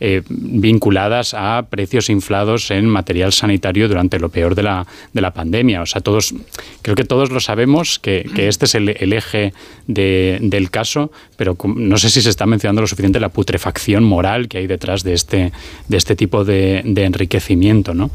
eh, 0.00 0.22
vinculadas 0.28 1.34
a 1.34 1.66
precios 1.70 2.10
inflados 2.10 2.70
en 2.70 2.86
material 2.86 3.32
sanitario 3.32 3.88
durante 3.88 4.18
lo 4.18 4.28
peor 4.28 4.54
de 4.54 4.62
la, 4.64 4.86
de 5.12 5.20
la 5.20 5.32
pandemia. 5.32 5.82
O 5.82 5.86
sea, 5.86 6.00
todos, 6.00 6.34
creo 6.82 6.96
que 6.96 7.04
todos 7.04 7.30
lo 7.30 7.40
sabemos 7.40 7.98
que, 7.98 8.28
que 8.34 8.48
este 8.48 8.64
es 8.66 8.74
el, 8.74 8.88
el 8.90 9.12
eje 9.12 9.52
de- 9.86 10.38
del 10.42 10.70
caso, 10.70 11.10
pero 11.36 11.56
no 11.76 11.96
sé 11.96 12.10
si 12.10 12.20
se 12.22 12.30
está 12.30 12.46
mencionando 12.46 12.80
lo 12.80 12.86
suficiente 12.86 13.20
la 13.20 13.28
putrefacción 13.28 14.04
moral 14.04 14.48
que 14.48 14.58
hay 14.58 14.66
detrás 14.66 15.02
de 15.04 15.14
este, 15.14 15.52
de 15.88 15.96
este 15.96 16.16
tipo 16.16 16.44
de, 16.44 16.82
de 16.84 17.04
enriquecimiento. 17.04 17.94
¿no? 17.94 18.10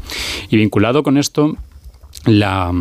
Y 0.50 0.56
vinculado 0.56 1.02
con 1.02 1.16
esto, 1.16 1.56
la, 2.26 2.72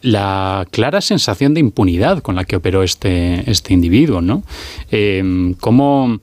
la 0.00 0.66
clara 0.70 1.00
sensación 1.00 1.54
de 1.54 1.60
impunidad 1.60 2.22
con 2.22 2.34
la 2.34 2.44
que 2.44 2.56
operó 2.56 2.82
este, 2.82 3.48
este 3.50 3.72
individuo, 3.74 4.20
¿no? 4.20 4.42
Eh, 4.90 5.54
cómo 5.60 6.18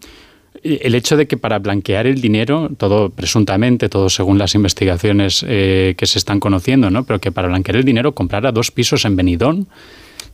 el 0.63 0.95
hecho 0.95 1.17
de 1.17 1.27
que 1.27 1.37
para 1.37 1.59
blanquear 1.59 2.07
el 2.07 2.21
dinero, 2.21 2.69
todo 2.77 3.09
presuntamente, 3.09 3.89
todo 3.89 4.09
según 4.09 4.37
las 4.37 4.55
investigaciones 4.55 5.45
eh, 5.47 5.95
que 5.97 6.05
se 6.05 6.17
están 6.17 6.39
conociendo, 6.39 6.89
¿no? 6.89 7.03
Pero 7.03 7.19
que 7.19 7.31
para 7.31 7.47
blanquear 7.47 7.77
el 7.77 7.83
dinero 7.83 8.13
comprara 8.13 8.51
dos 8.51 8.71
pisos 8.71 9.05
en 9.05 9.15
Benidorm, 9.15 9.65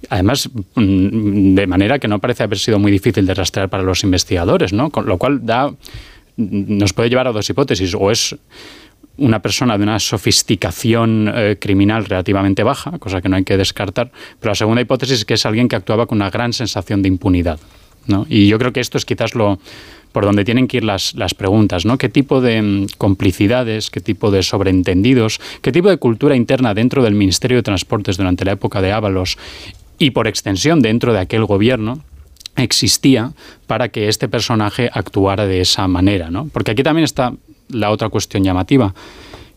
además 0.10 0.50
mm, 0.76 1.56
de 1.56 1.68
manera 1.68 2.00
que 2.00 2.08
no 2.08 2.20
parece 2.20 2.44
haber 2.44 2.58
sido 2.58 2.80
muy 2.80 2.92
difícil 2.92 3.26
de 3.26 3.34
rastrear 3.34 3.70
para 3.70 3.84
los 3.84 4.04
investigadores, 4.04 4.74
¿no? 4.74 4.90
Con 4.90 5.06
lo 5.06 5.18
cual 5.18 5.46
da 5.46 5.74
nos 6.38 6.92
puede 6.92 7.10
llevar 7.10 7.28
a 7.28 7.32
dos 7.32 7.50
hipótesis, 7.50 7.96
o 7.98 8.12
es 8.12 8.36
una 9.18 9.42
persona 9.42 9.78
de 9.78 9.84
una 9.84 10.00
sofisticación 10.00 11.32
eh, 11.34 11.58
criminal 11.60 12.06
relativamente 12.06 12.64
baja, 12.64 13.00
cosa 13.00 13.22
que 13.22 13.30
no 13.30 13.38
hay 13.38 13.44
que 13.44 13.58
descartar, 13.58 14.12
pero 14.40 14.52
la 14.52 14.56
segunda 14.56 14.82
hipótesis 14.82 15.20
es 15.20 15.26
que 15.26 15.36
es 15.36 15.46
alguien 15.46 15.70
que 15.70 15.76
actuaba 15.76 16.06
con 16.06 16.18
una 16.18 16.30
gran 16.30 16.52
sensación 16.52 17.02
de 17.02 17.08
impunidad. 17.08 17.60
¿no? 18.08 18.26
Y 18.30 18.48
yo 18.48 18.60
creo 18.60 18.74
que 18.74 18.82
esto 18.82 18.98
es 18.98 19.06
quizás 19.06 19.34
lo 19.34 19.60
por 20.16 20.24
donde 20.24 20.46
tienen 20.46 20.70
que 20.70 20.78
ir 20.78 20.86
las, 20.86 21.14
las 21.16 21.34
preguntas, 21.34 21.86
¿no? 21.86 21.98
¿Qué 21.98 22.08
tipo 22.08 22.40
de 22.40 22.62
mm, 22.62 22.86
complicidades, 22.98 23.90
qué 23.90 24.00
tipo 24.00 24.32
de 24.32 24.44
sobreentendidos, 24.44 25.42
qué 25.62 25.74
tipo 25.74 25.90
de 25.90 25.98
cultura 25.98 26.38
interna 26.38 26.74
dentro 26.74 27.04
del 27.04 27.16
Ministerio 27.16 27.58
de 27.58 27.64
Transportes 27.64 28.16
durante 28.16 28.46
la 28.46 28.54
época 28.54 28.82
de 28.82 28.94
Ábalos 28.94 29.38
y 30.00 30.12
por 30.12 30.28
extensión 30.28 30.82
dentro 30.82 31.12
de 31.12 31.20
aquel 31.20 31.44
gobierno 31.44 32.00
existía 32.56 33.34
para 33.68 33.90
que 33.90 34.08
este 34.08 34.30
personaje 34.30 34.90
actuara 34.94 35.48
de 35.48 35.60
esa 35.60 35.86
manera, 35.90 36.32
¿no? 36.32 36.48
Porque 36.48 36.72
aquí 36.72 36.82
también 36.82 37.04
está 37.04 37.34
la 37.68 37.92
otra 37.92 38.08
cuestión 38.08 38.42
llamativa, 38.42 38.96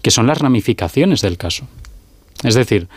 que 0.03 0.11
son 0.11 0.27
las 0.27 0.39
ramificaciones 0.39 1.21
del 1.21 1.37
caso. 1.37 1.69
Es 2.43 2.57
decir, 2.57 2.89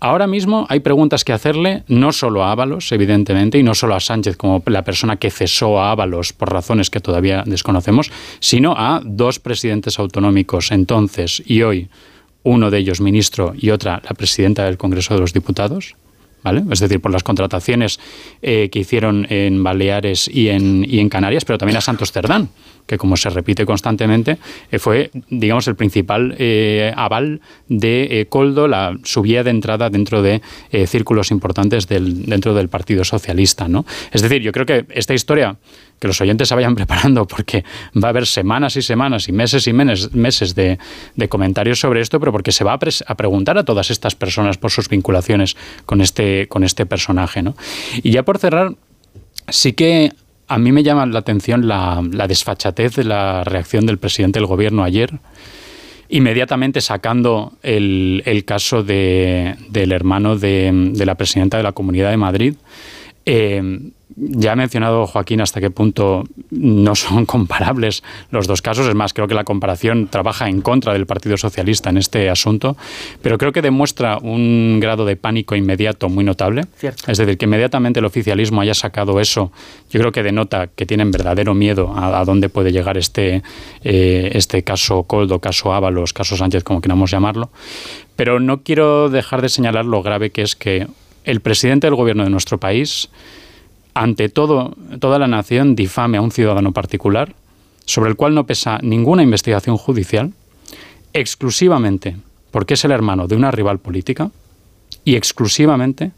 ahora 0.00 0.26
mismo 0.26 0.66
hay 0.68 0.80
preguntas 0.80 1.24
que 1.24 1.32
hacerle 1.32 1.84
no 1.88 2.12
solo 2.12 2.44
a 2.44 2.52
Ábalos, 2.52 2.92
evidentemente, 2.92 3.58
y 3.58 3.62
no 3.62 3.74
solo 3.74 3.94
a 3.94 4.00
Sánchez 4.00 4.36
como 4.36 4.62
la 4.66 4.84
persona 4.84 5.16
que 5.16 5.30
cesó 5.30 5.80
a 5.80 5.90
Ábalos 5.90 6.32
por 6.32 6.52
razones 6.52 6.90
que 6.90 7.00
todavía 7.00 7.42
desconocemos, 7.46 8.10
sino 8.40 8.74
a 8.76 9.00
dos 9.04 9.38
presidentes 9.38 9.98
autonómicos 9.98 10.70
entonces 10.72 11.42
y 11.44 11.62
hoy, 11.62 11.88
uno 12.42 12.70
de 12.70 12.78
ellos 12.78 13.00
ministro 13.00 13.52
y 13.56 13.70
otra 13.70 14.00
la 14.04 14.14
presidenta 14.14 14.64
del 14.64 14.78
Congreso 14.78 15.14
de 15.14 15.20
los 15.20 15.32
Diputados, 15.32 15.96
¿Vale? 16.42 16.62
Es 16.70 16.80
decir, 16.80 17.00
por 17.00 17.10
las 17.10 17.22
contrataciones 17.22 17.98
eh, 18.42 18.68
que 18.70 18.78
hicieron 18.78 19.26
en 19.28 19.62
Baleares 19.62 20.28
y 20.28 20.48
en, 20.48 20.84
y 20.88 21.00
en 21.00 21.08
Canarias, 21.08 21.44
pero 21.44 21.58
también 21.58 21.76
a 21.76 21.80
Santos 21.80 22.12
Cerdán, 22.12 22.50
que 22.88 22.96
como 22.96 23.16
se 23.16 23.30
repite 23.30 23.66
constantemente, 23.66 24.38
eh, 24.72 24.78
fue, 24.78 25.10
digamos, 25.28 25.68
el 25.68 25.76
principal 25.76 26.34
eh, 26.38 26.92
aval 26.96 27.40
de 27.68 28.20
eh, 28.20 28.26
Coldo, 28.26 28.66
la, 28.66 28.96
su 29.04 29.20
vía 29.20 29.44
de 29.44 29.50
entrada 29.50 29.90
dentro 29.90 30.22
de 30.22 30.40
círculos 30.86 31.30
importantes 31.30 31.86
del, 31.86 32.24
dentro 32.26 32.54
del 32.54 32.68
Partido 32.68 33.04
Socialista. 33.04 33.68
¿no? 33.68 33.84
Es 34.10 34.22
decir, 34.22 34.40
yo 34.40 34.52
creo 34.52 34.64
que 34.64 34.86
esta 34.90 35.12
historia, 35.12 35.56
que 35.98 36.08
los 36.08 36.20
oyentes 36.20 36.48
se 36.48 36.54
vayan 36.54 36.74
preparando, 36.76 37.26
porque 37.26 37.64
va 37.96 38.08
a 38.08 38.10
haber 38.10 38.26
semanas 38.26 38.76
y 38.76 38.82
semanas 38.82 39.28
y 39.28 39.32
meses 39.32 39.66
y 39.66 39.72
meses, 39.72 40.12
meses 40.14 40.54
de, 40.54 40.78
de 41.16 41.28
comentarios 41.28 41.80
sobre 41.80 42.00
esto, 42.00 42.18
pero 42.20 42.32
porque 42.32 42.52
se 42.52 42.64
va 42.64 42.72
a, 42.72 42.78
a 43.06 43.14
preguntar 43.16 43.58
a 43.58 43.64
todas 43.64 43.90
estas 43.90 44.14
personas 44.14 44.58
por 44.58 44.70
sus 44.70 44.88
vinculaciones 44.88 45.56
con 45.86 46.00
este, 46.00 46.48
con 46.48 46.64
este 46.64 46.86
personaje. 46.86 47.42
¿no? 47.42 47.56
Y 48.02 48.10
ya 48.12 48.22
por 48.22 48.38
cerrar, 48.38 48.74
sí 49.48 49.72
que 49.72 50.12
a 50.46 50.56
mí 50.58 50.72
me 50.72 50.82
llama 50.82 51.04
la 51.06 51.18
atención 51.18 51.68
la, 51.68 52.02
la 52.10 52.26
desfachatez 52.26 52.96
de 52.96 53.04
la 53.04 53.44
reacción 53.44 53.84
del 53.84 53.98
presidente 53.98 54.38
del 54.38 54.46
gobierno 54.46 54.82
ayer, 54.82 55.10
inmediatamente 56.08 56.80
sacando 56.80 57.52
el, 57.62 58.22
el 58.24 58.44
caso 58.44 58.82
de- 58.82 59.56
del 59.68 59.92
hermano 59.92 60.36
de, 60.38 60.70
de 60.94 61.06
la 61.06 61.16
presidenta 61.16 61.56
de 61.58 61.62
la 61.62 61.72
Comunidad 61.72 62.10
de 62.10 62.16
Madrid. 62.16 62.54
Eh, 63.26 63.90
ya 64.20 64.52
ha 64.52 64.56
mencionado 64.56 65.06
Joaquín 65.06 65.40
hasta 65.40 65.60
qué 65.60 65.70
punto 65.70 66.24
no 66.50 66.94
son 66.94 67.26
comparables 67.26 68.02
los 68.30 68.46
dos 68.46 68.62
casos. 68.62 68.86
Es 68.86 68.94
más, 68.94 69.12
creo 69.12 69.28
que 69.28 69.34
la 69.34 69.44
comparación 69.44 70.08
trabaja 70.08 70.48
en 70.48 70.60
contra 70.60 70.92
del 70.92 71.06
Partido 71.06 71.36
Socialista 71.36 71.90
en 71.90 71.98
este 71.98 72.28
asunto, 72.30 72.76
pero 73.22 73.38
creo 73.38 73.52
que 73.52 73.62
demuestra 73.62 74.18
un 74.18 74.78
grado 74.80 75.04
de 75.04 75.16
pánico 75.16 75.54
inmediato 75.54 76.08
muy 76.08 76.24
notable. 76.24 76.64
Cierto. 76.76 77.10
Es 77.10 77.18
decir, 77.18 77.38
que 77.38 77.44
inmediatamente 77.44 78.00
el 78.00 78.06
oficialismo 78.06 78.60
haya 78.60 78.74
sacado 78.74 79.20
eso, 79.20 79.52
yo 79.90 80.00
creo 80.00 80.12
que 80.12 80.22
denota 80.22 80.68
que 80.68 80.86
tienen 80.86 81.10
verdadero 81.10 81.54
miedo 81.54 81.92
a, 81.94 82.18
a 82.18 82.24
dónde 82.24 82.48
puede 82.48 82.72
llegar 82.72 82.98
este, 82.98 83.42
eh, 83.84 84.30
este 84.32 84.62
caso 84.62 85.04
Coldo, 85.04 85.38
caso 85.38 85.72
Ábalos, 85.72 86.12
caso 86.12 86.36
Sánchez, 86.36 86.64
como 86.64 86.80
queramos 86.80 87.10
llamarlo. 87.10 87.50
Pero 88.16 88.40
no 88.40 88.62
quiero 88.62 89.10
dejar 89.10 89.42
de 89.42 89.48
señalar 89.48 89.84
lo 89.84 90.02
grave 90.02 90.30
que 90.30 90.42
es 90.42 90.56
que 90.56 90.88
el 91.24 91.40
presidente 91.40 91.86
del 91.86 91.96
gobierno 91.96 92.24
de 92.24 92.30
nuestro 92.30 92.58
país, 92.58 93.10
ante 93.94 94.28
todo, 94.28 94.76
toda 95.00 95.18
la 95.18 95.26
nación, 95.26 95.74
difame 95.74 96.18
a 96.18 96.22
un 96.22 96.30
ciudadano 96.30 96.72
particular, 96.72 97.34
sobre 97.84 98.10
el 98.10 98.16
cual 98.16 98.34
no 98.34 98.46
pesa 98.46 98.78
ninguna 98.82 99.22
investigación 99.22 99.76
judicial, 99.76 100.32
exclusivamente 101.12 102.16
porque 102.50 102.74
es 102.74 102.84
el 102.84 102.92
hermano 102.92 103.26
de 103.26 103.36
una 103.36 103.50
rival 103.50 103.78
política 103.78 104.30
y 105.04 105.16
exclusivamente 105.16 106.12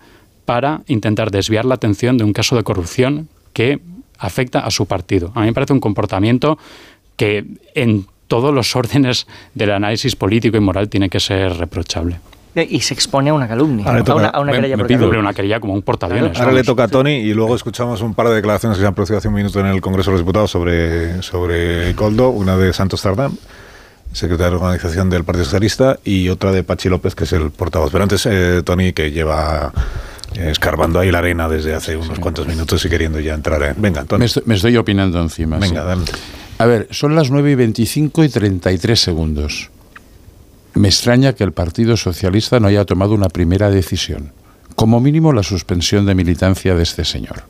para 0.45 0.83
intentar 0.87 1.31
desviar 1.31 1.65
la 1.65 1.75
atención 1.75 2.19
de 2.19 2.25
un 2.25 2.33
caso 2.33 2.57
de 2.57 2.62
corrupción 2.62 3.29
que 3.53 3.81
afecta 4.19 4.61
a 4.61 4.70
su 4.70 4.87
partido. 4.87 5.33
A 5.35 5.41
mí 5.41 5.47
me 5.47 5.53
parece 5.53 5.73
un 5.73 5.81
comportamiento 5.81 6.59
que 7.17 7.45
en 7.75 8.07
todos 8.27 8.55
los 8.55 8.77
órdenes 8.77 9.27
del 9.55 9.73
análisis 9.73 10.15
político 10.17 10.57
y 10.57 10.61
moral 10.61 10.89
tiene 10.89 11.09
que 11.09 11.20
ser 11.20 11.57
reprochable. 11.57 12.20
Y 12.55 12.81
se 12.81 12.95
expone 12.95 13.31
a 13.31 13.35
una 13.35 13.47
calumnia, 13.47 13.85
Ahora 13.87 13.99
le 13.99 14.03
a 14.03 14.05
toca- 14.05 14.19
una, 14.20 14.29
a 14.29 14.41
una 14.41 14.51
me- 14.53 14.59
querella 14.59 14.77
me 14.77 14.85
pido- 14.85 14.99
calumnia. 15.01 15.20
Una 15.20 15.33
querella 15.35 15.61
como 15.61 15.73
un 15.75 15.83
portaaviones. 15.83 16.39
Ahora 16.41 16.53
le 16.53 16.65
toca 16.65 16.85
a 16.85 16.89
Tony 16.89 17.12
y 17.19 17.33
luego 17.33 17.55
escuchamos 17.55 18.01
un 18.03 18.15
par 18.15 18.29
de 18.29 18.35
declaraciones 18.35 18.77
que 18.77 18.83
se 18.83 18.89
han 18.89 18.95
producido 18.95 19.19
hace 19.19 19.29
un 19.29 19.35
minuto 19.35 19.61
en 19.61 19.67
el 19.67 19.81
Congreso 19.81 20.11
de 20.11 20.15
los 20.17 20.20
Diputados 20.23 20.51
sobre, 20.51 21.23
sobre 21.23 21.95
Coldo, 21.95 22.31
una 22.31 22.57
de 22.57 22.73
Santos 22.73 23.03
Tardán 23.03 23.33
secretario 24.12 24.59
de 24.59 24.65
organización 24.65 25.09
del 25.09 25.23
Partido 25.23 25.45
Socialista, 25.45 26.01
y 26.05 26.29
otra 26.31 26.51
de 26.51 26.65
Pachi 26.65 26.89
López, 26.89 27.15
que 27.15 27.23
es 27.23 27.33
el 27.33 27.53
portavoz. 27.53 27.93
Pero 27.93 28.03
antes, 28.03 28.27
eh, 28.27 28.61
Tony, 28.65 28.93
que 28.93 29.12
lleva 29.12 29.73
eh, 30.35 30.49
escarbando 30.51 30.99
ahí 30.99 31.12
la 31.12 31.19
arena 31.19 31.49
desde 31.49 31.75
hace 31.77 31.97
unos 31.97 32.19
cuantos 32.19 32.49
minutos 32.49 32.85
y 32.85 32.89
queriendo 32.89 33.20
ya 33.20 33.35
entrar 33.35 33.62
en... 33.62 33.81
Venga, 33.81 34.05
Tony. 34.05 34.19
Me 34.19 34.25
estoy, 34.27 34.43
me 34.47 34.57
estoy 34.57 34.77
opinando 34.77 35.20
encima. 35.20 35.59
Venga, 35.59 35.83
sí. 35.83 35.87
dale. 35.87 36.03
A 36.59 36.67
ver, 36.67 36.89
son 36.91 37.15
las 37.15 37.31
9 37.31 37.53
y 37.53 37.55
25 37.55 38.25
y 38.25 38.29
33 38.29 39.01
segundos. 39.01 39.70
Me 40.74 40.89
extraña 40.89 41.32
que 41.34 41.44
el 41.44 41.52
Partido 41.52 41.97
Socialista 41.97 42.60
no 42.60 42.68
haya 42.68 42.84
tomado 42.84 43.15
una 43.15 43.28
primera 43.28 43.70
decisión. 43.70 44.32
Como 44.76 45.00
mínimo 45.00 45.32
la 45.32 45.42
suspensión 45.42 46.07
de 46.07 46.15
militancia 46.15 46.74
de 46.74 46.82
este 46.82 47.05
señor. 47.05 47.42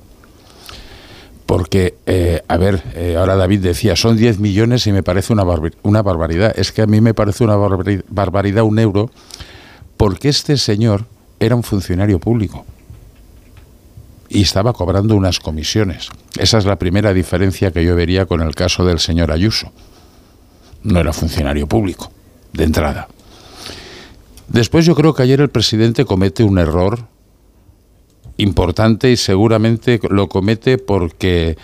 Porque, 1.47 1.97
eh, 2.07 2.43
a 2.49 2.57
ver, 2.57 2.83
eh, 2.95 3.17
ahora 3.19 3.37
David 3.37 3.61
decía, 3.61 3.97
son 3.97 4.17
10 4.17 4.39
millones 4.39 4.87
y 4.87 4.93
me 4.93 5.03
parece 5.03 5.33
una, 5.33 5.45
una 5.83 6.03
barbaridad. 6.03 6.55
Es 6.57 6.73
que 6.73 6.83
a 6.83 6.87
mí 6.87 7.01
me 7.01 7.13
parece 7.13 7.45
una 7.45 7.57
barbari- 7.57 8.05
barbaridad 8.09 8.63
un 8.65 8.79
euro 8.79 9.11
porque 9.97 10.29
este 10.29 10.57
señor 10.57 11.05
era 11.41 11.57
un 11.57 11.63
funcionario 11.63 12.19
público 12.21 12.65
y 14.29 14.43
estaba 14.43 14.73
cobrando 14.73 15.17
unas 15.17 15.41
comisiones. 15.41 16.09
Esa 16.39 16.59
es 16.59 16.65
la 16.67 16.77
primera 16.77 17.13
diferencia 17.13 17.73
que 17.73 17.85
yo 17.85 17.97
vería 17.97 18.27
con 18.27 18.41
el 18.43 18.55
caso 18.55 18.85
del 18.85 19.01
señor 19.01 19.33
Ayuso. 19.33 19.73
No 20.85 21.01
era 21.01 21.13
funcionario 21.13 21.67
público, 21.67 22.13
de 22.53 22.65
entrada. 22.65 23.09
Después 24.49 24.85
yo 24.85 24.95
creo 24.95 25.15
que 25.15 25.23
ayer 25.23 25.41
el 25.41 25.51
presidente 25.51 26.05
comete 26.05 26.43
un 26.43 26.59
error 26.59 27.07
importante 28.37 29.11
y 29.11 29.17
seguramente 29.17 30.01
lo 30.09 30.29
comete 30.29 30.79
porque 30.79 31.57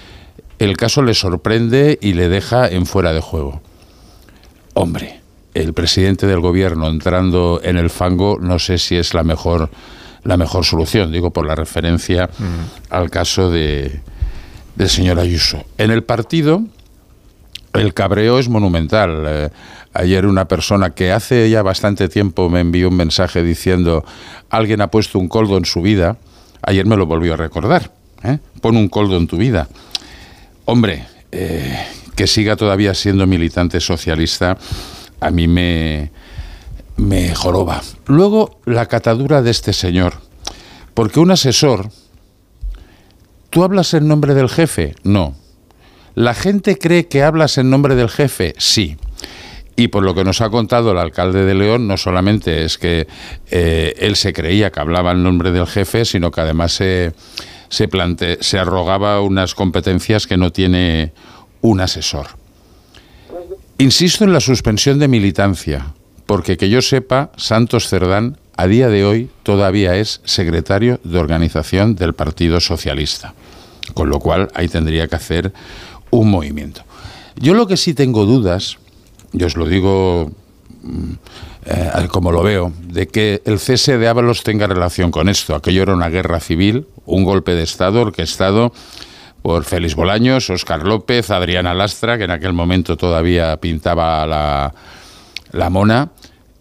el 0.59 0.77
caso 0.77 1.03
le 1.03 1.15
sorprende 1.15 1.99
y 2.01 2.15
le 2.15 2.29
deja 2.29 2.69
en 2.69 2.87
fuera 2.87 3.13
de 3.13 3.21
juego. 3.21 3.61
Hombre, 4.75 5.21
el 5.55 5.73
presidente 5.73 6.27
del 6.27 6.41
gobierno 6.41 6.89
entrando 6.89 7.61
en 7.63 7.77
el 7.77 7.91
fango 7.91 8.39
no 8.41 8.59
sé 8.59 8.79
si 8.79 8.97
es 8.97 9.15
la 9.15 9.25
mejor 9.25 9.71
la 10.23 10.37
mejor 10.37 10.65
solución, 10.65 11.13
digo 11.13 11.31
por 11.31 11.47
la 11.47 11.55
referencia 11.55 12.29
al 12.91 13.11
caso 13.11 13.51
de 13.51 14.01
del 14.75 14.89
señor 14.89 15.19
Ayuso. 15.19 15.65
En 15.79 15.91
el 15.91 16.05
partido 16.05 16.63
el 17.77 17.95
cabreo 17.95 18.39
es 18.39 18.49
monumental. 18.49 19.25
Eh, 19.27 19.51
ayer 19.93 20.27
una 20.27 20.47
persona 20.47 20.91
que 20.91 21.13
hace 21.13 21.49
ya 21.51 21.63
bastante 21.63 22.09
tiempo 22.09 22.49
me 22.49 22.61
envió 22.61 22.89
un 22.89 22.97
mensaje 22.97 23.43
diciendo 23.43 24.05
alguien 24.51 24.81
ha 24.81 24.91
puesto 24.91 25.19
un 25.19 25.29
coldo 25.29 25.57
en 25.57 25.65
su 25.65 25.83
vida. 25.83 26.19
Ayer 26.63 26.87
me 26.87 26.97
lo 26.97 27.07
volvió 27.07 27.35
a 27.35 27.37
recordar. 27.37 27.93
¿eh? 28.23 28.39
Pon 28.61 28.77
un 28.77 28.89
coldo 28.89 29.17
en 29.17 29.27
tu 29.27 29.37
vida. 29.37 29.69
Hombre, 30.65 31.07
eh, 31.33 31.79
que 32.15 32.27
siga 32.27 32.57
todavía 32.57 32.95
siendo 32.95 33.27
militante 33.27 33.81
socialista, 33.81 34.57
a 35.21 35.31
mí 35.31 35.47
me, 35.47 36.11
me 36.97 37.35
joroba. 37.35 37.83
Luego, 38.07 38.61
la 38.65 38.87
catadura 38.87 39.43
de 39.43 39.51
este 39.51 39.73
señor. 39.73 40.15
Porque 40.95 41.21
un 41.21 41.31
asesor, 41.31 41.91
¿tú 43.51 43.65
hablas 43.65 43.93
en 43.95 44.09
nombre 44.09 44.35
del 44.35 44.49
jefe? 44.49 44.95
No. 45.05 45.35
¿La 46.17 46.33
gente 46.33 46.79
cree 46.79 47.09
que 47.09 47.23
hablas 47.23 47.59
en 47.59 47.69
nombre 47.69 47.95
del 47.95 48.09
jefe? 48.09 48.55
Sí. 48.57 48.97
Y 49.77 49.89
por 49.89 50.03
lo 50.03 50.15
que 50.15 50.25
nos 50.25 50.41
ha 50.41 50.49
contado 50.49 50.93
el 50.93 50.99
alcalde 50.99 51.45
de 51.45 51.55
León, 51.55 51.87
no 51.87 51.99
solamente 51.99 52.65
es 52.65 52.79
que 52.79 53.07
eh, 53.51 53.95
él 53.99 54.17
se 54.17 54.33
creía 54.33 54.73
que 54.73 54.81
hablaba 54.81 55.13
en 55.13 55.23
nombre 55.23 55.53
del 55.53 55.67
jefe, 55.67 56.07
sino 56.07 56.31
que 56.31 56.41
además 56.41 56.73
se, 56.73 57.13
se, 57.69 57.87
se 58.41 58.59
arrogaba 58.59 59.21
unas 59.21 59.55
competencias 59.55 60.27
que 60.27 60.39
no 60.39 60.53
tiene 60.53 61.13
un 61.61 61.83
asesor. 61.83 62.29
Insisto 63.77 64.25
en 64.25 64.33
la 64.33 64.41
suspensión 64.41 64.99
de 64.99 65.09
militancia, 65.09 65.93
porque 66.25 66.57
que 66.57 66.71
yo 66.71 66.81
sepa, 66.81 67.31
Santos 67.37 67.89
Cerdán 67.89 68.39
a 68.57 68.67
día 68.67 68.89
de 68.89 69.05
hoy 69.05 69.29
todavía 69.43 69.97
es 69.97 70.23
secretario 70.25 70.99
de 71.05 71.19
organización 71.19 71.95
del 71.95 72.15
Partido 72.15 72.59
Socialista, 72.61 73.35
con 73.93 74.09
lo 74.09 74.19
cual 74.19 74.49
ahí 74.55 74.69
tendría 74.69 75.09
que 75.09 75.17
hacer 75.17 75.53
un 76.19 76.31
movimiento. 76.31 76.83
Yo 77.37 77.55
lo 77.55 77.67
que 77.67 77.77
sí 77.77 77.95
tengo 77.95 78.25
dudas, 78.25 78.79
y 79.33 79.45
os 79.45 79.57
lo 79.57 79.67
digo 79.67 80.31
mm, 80.83 81.13
eh, 81.67 82.09
como 82.09 82.33
lo 82.33 82.43
veo, 82.43 82.73
de 82.81 83.09
que 83.09 83.43
el 83.45 83.59
cese 83.59 83.99
de 83.99 84.09
Ábalos 84.09 84.43
tenga 84.43 84.67
relación 84.67 85.11
con 85.11 85.29
esto. 85.29 85.55
Aquello 85.55 85.83
era 85.83 85.95
una 85.95 86.09
guerra 86.09 86.41
civil, 86.41 86.87
un 87.05 87.25
golpe 87.25 87.55
de 87.55 87.63
Estado 87.63 88.01
orquestado 88.01 88.73
por 89.43 89.65
Félix 89.65 89.95
Bolaños, 89.95 90.51
Óscar 90.51 90.85
López, 90.85 91.31
Adriana 91.31 91.75
Lastra, 91.75 92.19
que 92.19 92.25
en 92.25 92.31
aquel 92.31 92.53
momento 92.53 92.97
todavía 92.97 93.57
pintaba 93.59 94.27
la, 94.27 94.75
la 95.53 95.71
mona. 95.71 96.11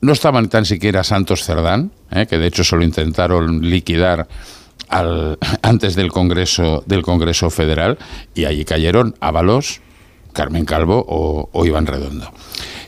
No 0.01 0.14
estaban 0.14 0.50
tan 0.50 0.66
siquiera 0.66 1.03
Santos 1.03 1.43
Cerdán, 1.43 1.92
eh, 2.11 2.27
que 2.27 2.38
de 2.38 2.48
hecho 2.48 2.64
se 2.64 2.75
lo 2.75 2.84
intentaron 2.84 3.67
liquidar 3.67 4.27
al- 4.90 5.38
antes 5.62 5.96
del 5.96 6.12
Congreso, 6.12 6.84
del 6.86 7.02
Congreso 7.02 7.50
Federal, 7.50 7.98
y 8.34 8.46
allí 8.46 8.66
cayeron 8.66 9.16
Ábalos, 9.20 9.82
Carmen 10.34 10.66
Calvo 10.66 11.06
o, 11.08 11.50
o 11.52 11.66
Iván 11.66 11.86
Redondo. 11.88 12.32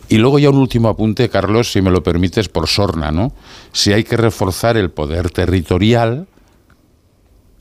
Y 0.10 0.18
luego 0.18 0.40
ya 0.40 0.50
un 0.50 0.58
último 0.58 0.88
apunte, 0.90 1.28
Carlos, 1.30 1.72
si 1.72 1.82
me 1.82 1.92
lo 1.92 2.02
permites, 2.04 2.48
por 2.48 2.68
sorna, 2.68 3.12
¿no? 3.12 3.34
Si 3.74 3.92
hay 3.92 4.04
que 4.06 4.16
reforzar 4.16 4.78
el 4.78 4.90
poder 4.90 5.30
territorial 5.32 6.28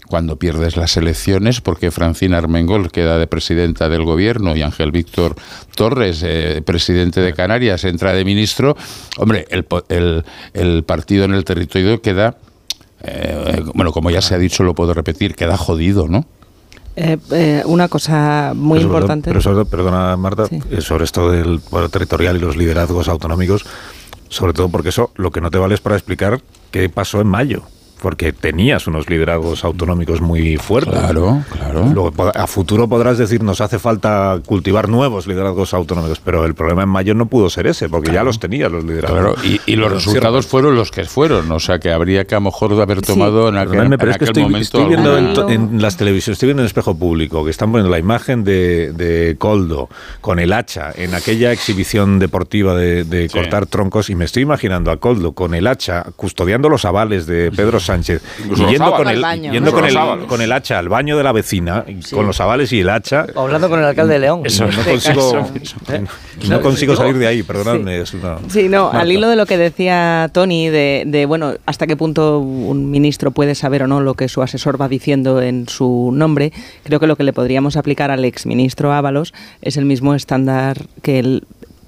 cuando 0.07 0.39
pierdes 0.39 0.77
las 0.77 0.97
elecciones, 0.97 1.61
porque 1.61 1.91
Francina 1.91 2.39
Armengol 2.39 2.93
queda 2.93 3.19
de 3.19 3.27
presidenta 3.27 3.89
del 3.89 4.05
gobierno 4.05 4.55
y 4.55 4.63
Ángel 4.63 4.93
Víctor 4.93 5.35
Torres, 5.75 6.23
eh, 6.25 6.63
presidente 6.65 7.21
de 7.21 7.35
Canarias, 7.35 7.83
entra 7.83 8.13
de 8.13 8.25
ministro, 8.25 8.77
hombre, 9.17 9.47
el, 9.51 9.67
el- 9.89 10.25
el 10.55 10.85
partido 10.85 11.25
en 11.25 11.35
el 11.35 11.45
territorio 11.45 12.01
queda, 12.01 12.37
eh, 13.03 13.63
bueno, 13.75 13.93
como 13.93 14.11
ya 14.11 14.21
se 14.23 14.35
ha 14.35 14.39
dicho, 14.39 14.63
lo 14.65 14.75
puedo 14.75 14.95
repetir, 14.95 15.35
queda 15.35 15.57
jodido, 15.57 16.09
¿no? 16.09 16.25
Eh, 16.97 17.19
eh, 17.31 17.63
una 17.67 17.89
cosa 17.89 18.53
muy 18.55 18.79
Pero 18.79 18.89
sobre 18.89 18.89
todo- 18.89 18.97
importante. 18.97 19.31
pero 19.31 19.41
sobre 19.43 19.55
todo, 19.57 19.65
perdona, 19.67 20.17
Marta, 20.17 20.45
eh, 20.71 20.81
sobre 20.81 21.05
esto 21.05 21.31
del 21.31 21.61
poder 21.61 21.91
territorial 21.91 22.37
y 22.37 22.41
los 22.41 22.57
liderazgos 22.57 23.09
autonómicos, 23.09 23.67
sobre 24.31 24.55
todo 24.55 24.69
porque 24.71 24.89
eso 24.89 25.11
lo 25.17 25.31
que 25.31 25.41
no 25.43 25.51
te 25.51 25.59
vale 25.59 25.75
es 25.75 25.81
para 25.81 25.97
explicar 25.97 26.41
qué 26.71 26.89
pasó 26.89 27.21
en 27.21 27.27
mayo. 27.27 27.63
Porque 28.01 28.33
tenías 28.33 28.87
unos 28.87 29.09
liderazgos 29.09 29.65
autonómicos 29.65 30.21
muy 30.21 30.57
fuertes. 30.57 30.93
Claro, 30.99 31.43
claro. 31.51 31.87
Luego, 31.93 32.13
a 32.35 32.47
futuro 32.47 32.89
podrás 32.89 33.19
decir, 33.19 33.43
nos 33.43 33.61
hace 33.61 33.79
falta 33.79 34.39
cultivar 34.45 34.89
nuevos 34.89 35.27
liderazgos 35.27 35.73
autonómicos, 35.75 36.21
pero 36.21 36.45
el 36.45 36.55
problema 36.55 36.83
en 36.83 36.89
mayo 36.89 37.15
no 37.15 37.27
pudo 37.27 37.49
ser 37.51 37.67
ese, 37.67 37.89
porque 37.89 38.13
ya 38.13 38.23
los 38.23 38.39
tenías 38.39 38.71
los 38.71 38.85
liderazgos. 38.85 39.21
Claro, 39.21 39.35
y, 39.45 39.61
y 39.67 39.77
los 39.77 39.91
resultados 39.93 40.47
fueron 40.47 40.75
los 40.77 40.91
que 40.91 41.05
fueron, 41.05 41.51
o 41.51 41.59
sea 41.61 41.79
que 41.79 41.91
habría 41.91 42.25
que 42.27 42.35
a 42.35 42.39
lo 42.39 42.43
mejor 42.43 42.73
haber 42.81 43.01
tomado 43.03 43.49
en 43.49 43.57
aquel, 43.57 43.71
Perdonadme, 43.71 43.99
pero 43.99 44.11
en 44.11 44.13
es 44.15 44.19
que 44.19 44.25
aquel 44.25 44.29
estoy, 44.29 44.43
momento 44.43 44.63
estoy 44.63 44.85
viendo 44.87 45.19
en, 45.19 45.27
alguna- 45.27 45.55
en 45.55 45.83
las 45.83 45.97
televisiones, 45.97 46.37
estoy 46.37 46.49
viendo 46.49 46.61
en 46.63 46.65
el 46.65 46.69
espejo 46.69 46.97
público 46.97 47.45
que 47.45 47.51
están 47.51 47.71
poniendo 47.73 47.91
la 47.91 47.99
imagen 47.99 48.45
de, 48.45 48.93
de 48.93 49.37
Coldo 49.39 49.89
con 50.21 50.39
el 50.39 50.53
hacha 50.53 50.93
en 50.95 51.15
aquella 51.15 51.53
exhibición 51.53 52.19
deportiva 52.19 52.75
de, 52.75 53.05
de 53.05 53.29
cortar 53.31 53.67
troncos 53.67 54.11
y 54.11 54.15
me 54.15 54.25
estoy 54.27 54.43
imaginando 54.43 54.91
a 54.91 54.99
Coldo 54.99 55.33
con 55.33 55.55
el 55.55 55.67
hacha 55.67 56.05
custodiando 56.17 56.69
los 56.69 56.85
avales 56.85 57.27
de 57.27 57.51
Pedro 57.53 57.81
Sánchez 57.87 58.23
Incluso 58.41 58.63
y 58.63 58.65
los 58.65 58.73
yendo, 58.73 58.93
con 58.93 59.09
el, 59.09 59.17
Al 59.17 59.23
baño. 59.23 59.53
yendo 59.53 59.73
con, 59.73 59.85
el, 59.85 60.27
con 60.27 60.43
el 60.43 60.53
hacha 60.53 60.79
al 60.79 60.89
baño 60.89 61.17
de 61.17 61.23
la 61.25 61.33
vecina, 61.33 61.85
con 62.13 62.27
los 62.27 62.41
avales 62.41 62.73
y 62.73 62.81
el 62.81 62.89
hacha. 62.91 63.27
O 63.35 63.43
hablando 63.43 63.69
con 63.69 63.79
el 63.79 63.85
alcalde 63.87 64.15
de 64.15 64.19
León. 64.21 64.43
Eso, 64.45 64.65
no 64.65 64.71
este 64.71 64.93
consigo, 66.61 66.93
no 66.93 66.97
salir 66.99 67.19
de 67.19 67.27
ahí, 67.27 67.43
perdonadme. 67.43 68.03
Una, 68.15 68.39
Sí, 68.49 68.69
no, 68.69 68.85
Marta. 68.85 69.01
al 69.01 69.13
hilo 69.13 69.29
de 69.29 69.37
lo 69.37 69.47
que 69.47 69.57
decía 69.57 70.29
Tony, 70.33 70.69
de, 70.69 71.05
de, 71.07 71.27
bueno, 71.27 71.55
hasta 71.67 71.87
qué 71.87 71.97
punto 71.97 72.39
un 72.41 72.91
ministro 72.91 73.31
puede 73.31 73.55
saber 73.55 73.83
o 73.85 73.87
no 73.87 74.01
lo 74.01 74.15
que 74.15 74.29
su 74.29 74.43
asesor 74.43 74.81
va 74.81 74.89
diciendo 74.89 75.41
en 75.41 75.69
su 75.69 76.11
nombre, 76.13 76.53
creo 76.85 77.01
que 77.01 77.07
lo 77.07 77.17
que 77.17 77.25
le 77.25 77.33
podríamos 77.33 77.77
aplicar 77.77 78.11
al 78.11 78.25
exministro 78.25 78.93
Ábalos 78.93 79.33
es 79.63 79.77
el 79.77 79.85
mismo 79.85 80.15
estándar 80.15 80.79
que 81.03 81.19
él 81.19 81.45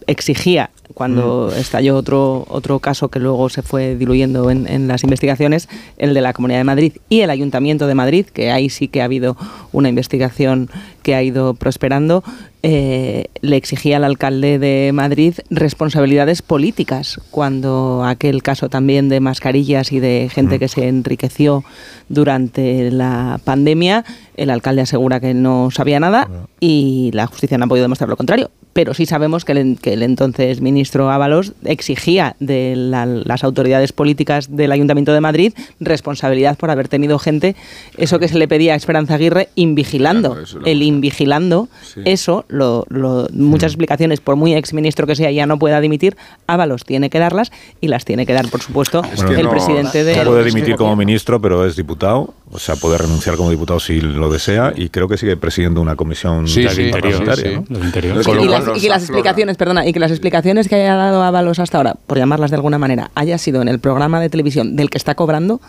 exigía 0.08 0.70
cuando 0.94 1.52
estalló 1.54 1.96
otro, 1.96 2.44
otro 2.48 2.80
caso 2.80 3.08
que 3.08 3.20
luego 3.20 3.48
se 3.50 3.62
fue 3.62 3.94
diluyendo 3.94 4.50
en, 4.50 4.66
en 4.66 4.88
las 4.88 5.04
investigaciones, 5.04 5.68
el 5.98 6.14
de 6.14 6.22
la 6.22 6.32
Comunidad 6.32 6.58
de 6.58 6.64
Madrid 6.64 6.92
y 7.08 7.20
el 7.20 7.30
Ayuntamiento 7.30 7.86
de 7.86 7.94
Madrid, 7.94 8.26
que 8.26 8.50
ahí 8.50 8.70
sí 8.70 8.88
que 8.88 9.02
ha 9.02 9.04
habido 9.04 9.36
una 9.70 9.90
investigación 9.90 10.70
que 11.02 11.14
ha 11.14 11.22
ido 11.22 11.54
prosperando, 11.54 12.24
eh, 12.64 13.26
le 13.40 13.56
exigía 13.56 13.98
al 13.98 14.04
alcalde 14.04 14.58
de 14.58 14.90
Madrid 14.92 15.34
responsabilidades 15.48 16.42
políticas, 16.42 17.20
cuando 17.30 18.02
aquel 18.04 18.42
caso 18.42 18.68
también 18.68 19.08
de 19.08 19.20
mascarillas 19.20 19.92
y 19.92 20.00
de 20.00 20.28
gente 20.32 20.58
que 20.58 20.66
se 20.66 20.88
enriqueció 20.88 21.64
durante 22.08 22.90
la 22.90 23.40
pandemia, 23.44 24.04
el 24.36 24.50
alcalde 24.50 24.82
asegura 24.82 25.20
que 25.20 25.34
no 25.34 25.70
sabía 25.70 26.00
nada 26.00 26.28
y 26.58 27.10
la 27.12 27.26
justicia 27.26 27.58
no 27.58 27.66
ha 27.66 27.68
podido 27.68 27.84
demostrar 27.84 28.08
lo 28.08 28.16
contrario. 28.16 28.50
Pero 28.78 28.94
sí 28.94 29.06
sabemos 29.06 29.44
que 29.44 29.50
el, 29.50 29.76
que 29.82 29.92
el 29.94 30.04
entonces 30.04 30.60
ministro 30.60 31.10
Ábalos 31.10 31.52
exigía 31.64 32.36
de 32.38 32.74
la- 32.76 33.06
las 33.06 33.42
autoridades 33.42 33.90
políticas 33.92 34.54
del 34.56 34.70
Ayuntamiento 34.70 35.12
de 35.12 35.20
Madrid 35.20 35.52
responsabilidad 35.80 36.56
por 36.56 36.70
haber 36.70 36.86
tenido 36.86 37.18
gente, 37.18 37.56
eso 37.96 38.20
que 38.20 38.28
se 38.28 38.38
le 38.38 38.46
pedía 38.46 38.74
a 38.74 38.76
Esperanza 38.76 39.14
Aguirre, 39.14 39.48
invigilando. 39.56 40.36
el 40.64 40.82
invigilando, 40.84 41.68
eso, 42.04 42.44
lo, 42.46 42.86
lo- 42.88 43.26
muchas 43.32 43.72
explicaciones, 43.72 44.20
por 44.20 44.36
muy 44.36 44.54
exministro 44.54 45.08
que 45.08 45.16
sea, 45.16 45.32
ya 45.32 45.44
no 45.46 45.58
pueda 45.58 45.80
dimitir, 45.80 46.16
Ábalos 46.46 46.84
tiene 46.84 47.10
que 47.10 47.18
darlas 47.18 47.50
y 47.80 47.88
las 47.88 48.04
tiene 48.04 48.26
que 48.26 48.32
dar, 48.32 48.46
por 48.48 48.62
supuesto, 48.62 49.02
Bueno, 49.16 49.32
el 49.32 49.42
no- 49.46 49.50
presidente 49.50 50.04
de... 50.04 50.14
no 50.18 50.30
puede 50.30 50.44
dimitir 50.44 50.76
como 50.76 50.94
ministro, 50.94 51.40
pero 51.40 51.66
es 51.66 51.74
diputado, 51.74 52.32
o 52.52 52.60
sea, 52.60 52.76
puede 52.76 52.96
renunciar 52.96 53.34
como 53.34 53.50
diputado 53.50 53.80
si 53.80 54.00
lo 54.00 54.30
desea, 54.30 54.72
y 54.76 54.88
creo 54.90 55.08
que 55.08 55.18
sigue 55.18 55.36
presidiendo 55.36 55.80
una 55.80 55.96
comisión 55.96 56.46
Sí, 56.46 56.64
sí, 56.68 56.90
parlamentaria, 56.92 57.50
sí, 57.50 57.56
¿no? 57.56 57.64
sí, 57.66 57.74
del 57.74 57.84
interior. 57.84 58.20
Y, 58.20 58.24
Con 58.24 58.36
lo 58.36 58.44
y 58.44 58.46
cual 58.46 58.60
las, 58.60 58.67
y 58.76 58.80
que 58.80 58.88
las 58.88 59.02
explicaciones, 59.02 59.56
perdona, 59.56 59.86
y 59.86 59.92
que 59.92 60.00
las 60.00 60.10
explicaciones 60.10 60.68
que 60.68 60.74
haya 60.76 60.94
dado 60.94 61.22
Ábalos 61.22 61.58
hasta 61.58 61.78
ahora, 61.78 61.94
por 62.06 62.18
llamarlas 62.18 62.50
de 62.50 62.56
alguna 62.56 62.78
manera, 62.78 63.10
haya 63.14 63.38
sido 63.38 63.62
en 63.62 63.68
el 63.68 63.78
programa 63.78 64.20
de 64.20 64.28
televisión 64.28 64.76
del 64.76 64.90
que 64.90 64.98
está 64.98 65.14
cobrando, 65.14 65.60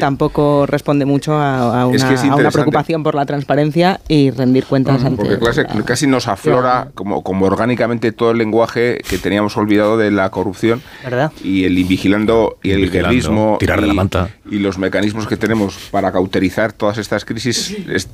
tampoco 0.00 0.66
responde 0.66 1.04
mucho 1.04 1.34
a, 1.34 1.82
a 1.84 1.94
Es 1.94 2.02
Ah, 2.02 2.08
que 2.08 2.14
una, 2.14 2.22
es 2.24 2.30
a 2.30 2.34
una 2.36 2.50
preocupación 2.50 3.02
por 3.02 3.14
la 3.14 3.26
transparencia 3.26 4.00
y 4.08 4.30
rendir 4.30 4.64
cuentas 4.64 5.04
ante 5.04 5.16
Porque 5.24 5.38
casi, 5.38 5.62
casi 5.84 6.06
nos 6.06 6.28
aflora 6.28 6.88
como, 6.94 7.22
como 7.22 7.46
orgánicamente 7.46 8.12
todo 8.12 8.30
el 8.30 8.38
lenguaje 8.38 9.00
que 9.08 9.18
teníamos 9.18 9.56
olvidado 9.56 9.96
de 9.96 10.10
la 10.10 10.30
corrupción 10.30 10.82
¿Verdad? 11.04 11.32
y 11.42 11.64
el 11.64 11.78
invigilando 11.78 12.58
y 12.62 12.70
el 12.72 12.90
guerrismo 12.90 13.56
tirar 13.60 13.80
de 13.80 13.86
y, 13.86 13.88
la 13.88 13.94
manta. 13.94 14.28
y 14.50 14.58
los 14.58 14.78
mecanismos 14.78 15.26
que 15.26 15.36
tenemos 15.36 15.76
para 15.90 16.12
cauterizar 16.12 16.72
todas 16.72 16.98
estas 16.98 17.24
crisis 17.24 17.76
es- 17.88 18.08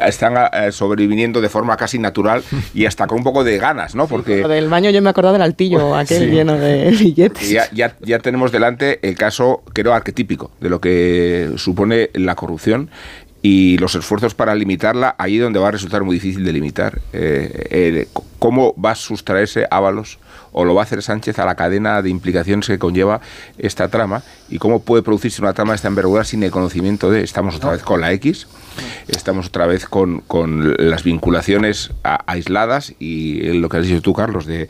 están 0.00 0.34
eh, 0.52 0.72
sobreviviendo 0.72 1.40
de 1.40 1.48
forma 1.48 1.76
casi 1.76 1.98
natural 1.98 2.42
y 2.74 2.86
hasta 2.86 3.06
con 3.06 3.18
un 3.18 3.24
poco 3.24 3.44
de 3.44 3.58
ganas, 3.58 3.69
¿no? 3.94 4.06
Porque 4.08 4.40
Lo 4.42 4.48
del 4.48 4.68
baño 4.68 4.90
yo 4.90 5.00
me 5.02 5.08
he 5.08 5.10
acordado 5.10 5.32
del 5.34 5.42
altillo, 5.42 5.94
aquel 5.96 6.18
Sí. 6.18 6.26
lleno 6.26 6.56
de 6.56 6.90
billetes. 6.98 7.48
Ya, 7.50 7.68
ya, 7.72 7.96
ya 8.00 8.18
tenemos 8.18 8.52
delante 8.52 8.98
el 9.06 9.16
caso, 9.16 9.62
creo, 9.72 9.92
arquetípico 9.94 10.50
de 10.60 10.70
lo 10.70 10.80
que 10.80 11.50
supone 11.56 12.10
la 12.14 12.34
corrupción 12.34 12.90
y 13.42 13.78
los 13.78 13.94
esfuerzos 13.94 14.34
para 14.34 14.54
limitarla 14.54 15.14
allí 15.18 15.38
donde 15.38 15.58
va 15.58 15.68
a 15.68 15.70
resultar 15.70 16.02
muy 16.04 16.16
difícil 16.16 16.44
de 16.44 16.52
limitar. 16.52 17.00
Eh, 17.12 17.66
eh, 17.70 18.08
¿Cómo 18.38 18.74
va 18.74 18.92
a 18.92 18.94
sustraerse 18.94 19.66
Ábalos 19.70 20.18
o 20.52 20.64
lo 20.64 20.74
va 20.74 20.82
a 20.82 20.84
hacer 20.84 21.02
Sánchez 21.02 21.38
a 21.38 21.44
la 21.44 21.54
cadena 21.54 22.02
de 22.02 22.10
implicaciones 22.10 22.66
que 22.66 22.78
conlleva 22.78 23.20
esta 23.56 23.88
trama 23.88 24.22
y 24.48 24.58
cómo 24.58 24.80
puede 24.82 25.02
producirse 25.02 25.40
una 25.40 25.52
trama 25.52 25.72
de 25.72 25.76
esta 25.76 25.88
envergadura 25.88 26.24
sin 26.24 26.42
el 26.42 26.50
conocimiento 26.50 27.10
de... 27.10 27.22
Estamos 27.22 27.54
otra 27.56 27.70
vez 27.70 27.82
con 27.82 28.00
la 28.00 28.12
X, 28.12 28.46
estamos 29.08 29.46
otra 29.46 29.66
vez 29.66 29.86
con, 29.86 30.20
con 30.20 30.74
las 30.78 31.04
vinculaciones 31.04 31.92
a- 32.02 32.24
aisladas 32.26 32.94
y 32.98 33.52
lo 33.52 33.68
que 33.68 33.76
has 33.76 33.86
dicho 33.86 34.02
tú, 34.02 34.12
Carlos, 34.12 34.46
de 34.46 34.68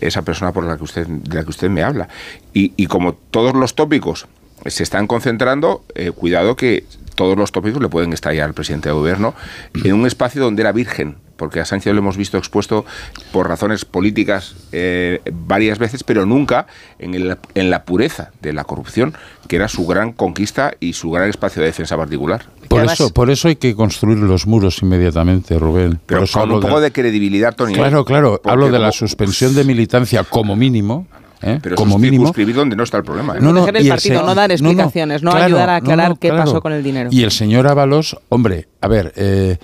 esa 0.00 0.22
persona 0.22 0.52
por 0.52 0.64
la 0.64 0.76
que 0.76 0.84
usted, 0.84 1.06
de 1.06 1.36
la 1.36 1.44
que 1.44 1.50
usted 1.50 1.68
me 1.68 1.82
habla. 1.82 2.08
Y, 2.54 2.72
y 2.76 2.86
como 2.86 3.14
todos 3.14 3.54
los 3.54 3.74
tópicos 3.74 4.26
se 4.64 4.82
están 4.82 5.06
concentrando, 5.06 5.84
eh, 5.94 6.10
cuidado 6.12 6.56
que 6.56 6.84
todos 7.18 7.36
los 7.36 7.50
tópicos 7.50 7.82
le 7.82 7.88
pueden 7.88 8.12
estallar 8.12 8.46
al 8.46 8.54
presidente 8.54 8.88
de 8.88 8.94
gobierno 8.94 9.34
en 9.84 9.92
un 9.92 10.06
espacio 10.06 10.40
donde 10.40 10.62
era 10.62 10.70
virgen, 10.70 11.16
porque 11.36 11.58
a 11.58 11.64
Sánchez 11.64 11.92
lo 11.92 11.98
hemos 11.98 12.16
visto 12.16 12.38
expuesto 12.38 12.86
por 13.32 13.48
razones 13.48 13.84
políticas 13.84 14.54
eh, 14.70 15.20
varias 15.32 15.78
veces, 15.80 16.04
pero 16.04 16.24
nunca 16.26 16.68
en, 17.00 17.14
el- 17.14 17.36
en 17.56 17.70
la 17.70 17.84
pureza 17.84 18.30
de 18.40 18.52
la 18.52 18.62
corrupción, 18.62 19.14
que 19.48 19.56
era 19.56 19.66
su 19.66 19.84
gran 19.84 20.12
conquista 20.12 20.74
y 20.78 20.92
su 20.92 21.10
gran 21.10 21.28
espacio 21.28 21.60
de 21.60 21.66
defensa 21.66 21.96
particular. 21.96 22.46
Por 22.68 22.84
eso, 22.84 23.12
por 23.12 23.30
eso 23.30 23.48
hay 23.48 23.56
que 23.56 23.74
construir 23.74 24.18
los 24.18 24.46
muros 24.46 24.80
inmediatamente, 24.82 25.58
Rubén. 25.58 25.98
Pero 26.06 26.20
Por 26.20 26.24
eso 26.28 26.32
con 26.34 26.42
hablo 26.42 26.54
un 26.56 26.60
poco 26.60 26.80
de 26.80 26.92
credibilidad, 26.92 27.54
Tony. 27.56 27.74
Claro, 27.74 28.04
claro. 28.04 28.32
Porque 28.42 28.50
Hablo 28.50 28.70
de 28.70 28.78
la 28.78 28.92
suspensión 28.92 29.54
de 29.56 29.64
militancia 29.64 30.22
como 30.22 30.54
mínimo. 30.54 31.06
¿Eh? 31.42 31.58
Pero 31.62 31.76
como 31.76 31.98
mínimo. 31.98 32.24
circunscribir 32.24 32.54
donde 32.56 32.76
no 32.76 32.82
está 32.84 32.98
el 32.98 33.04
problema. 33.04 33.34
¿eh? 33.36 33.40
No, 33.40 33.48
no, 33.52 33.64
Proteger 33.64 33.76
el 33.76 33.82
y 33.82 33.86
el 33.88 33.92
partido, 33.94 34.20
se- 34.20 34.26
no 34.26 34.34
dar 34.34 34.36
no, 34.36 34.48
no, 34.48 34.52
explicaciones, 34.70 35.22
no, 35.22 35.30
claro, 35.30 35.46
ayudar 35.46 35.70
a 35.70 35.72
no, 35.72 35.76
aclarar 35.78 36.08
no, 36.10 36.16
qué 36.16 36.28
claro. 36.28 36.44
pasó 36.44 36.60
con 36.62 36.72
el 36.72 36.82
dinero. 36.82 37.10
Y 37.12 37.22
el 37.22 37.30
señor 37.30 37.66
Ábalos, 37.66 38.16
hombre, 38.28 38.68
a 38.80 38.88
ver, 38.88 39.12
eh, 39.16 39.58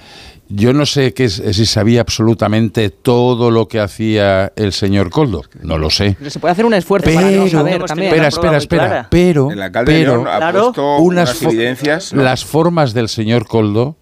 yo 0.48 0.72
no 0.74 0.84
sé 0.86 1.14
qué 1.14 1.24
es- 1.24 1.42
si 1.52 1.64
sabía 1.66 2.02
absolutamente 2.02 2.90
todo 2.90 3.50
lo 3.50 3.66
que 3.66 3.80
hacía 3.80 4.52
el 4.56 4.72
señor 4.72 5.08
Coldo. 5.10 5.42
No 5.62 5.78
lo 5.78 5.88
sé. 5.90 6.16
Pero 6.18 6.30
se 6.30 6.38
puede 6.38 6.52
hacer 6.52 6.66
un 6.66 6.74
esfuerzo 6.74 7.10
para 7.12 7.30
no 7.30 7.48
saber 7.48 7.82
también. 7.84 8.08
espera, 8.12 8.28
espera, 8.28 8.56
espera. 8.58 9.06
Pero, 9.10 9.50
El 9.50 9.72
pero 9.86 10.16
León 10.24 10.28
ha 10.28 10.52
puesto 10.52 10.98
unas 10.98 11.42
fo- 11.42 11.48
evidencias, 11.48 12.12
¿no? 12.12 12.22
las 12.22 12.44
formas 12.44 12.92
del 12.92 13.08
señor 13.08 13.46
Coldo, 13.46 13.96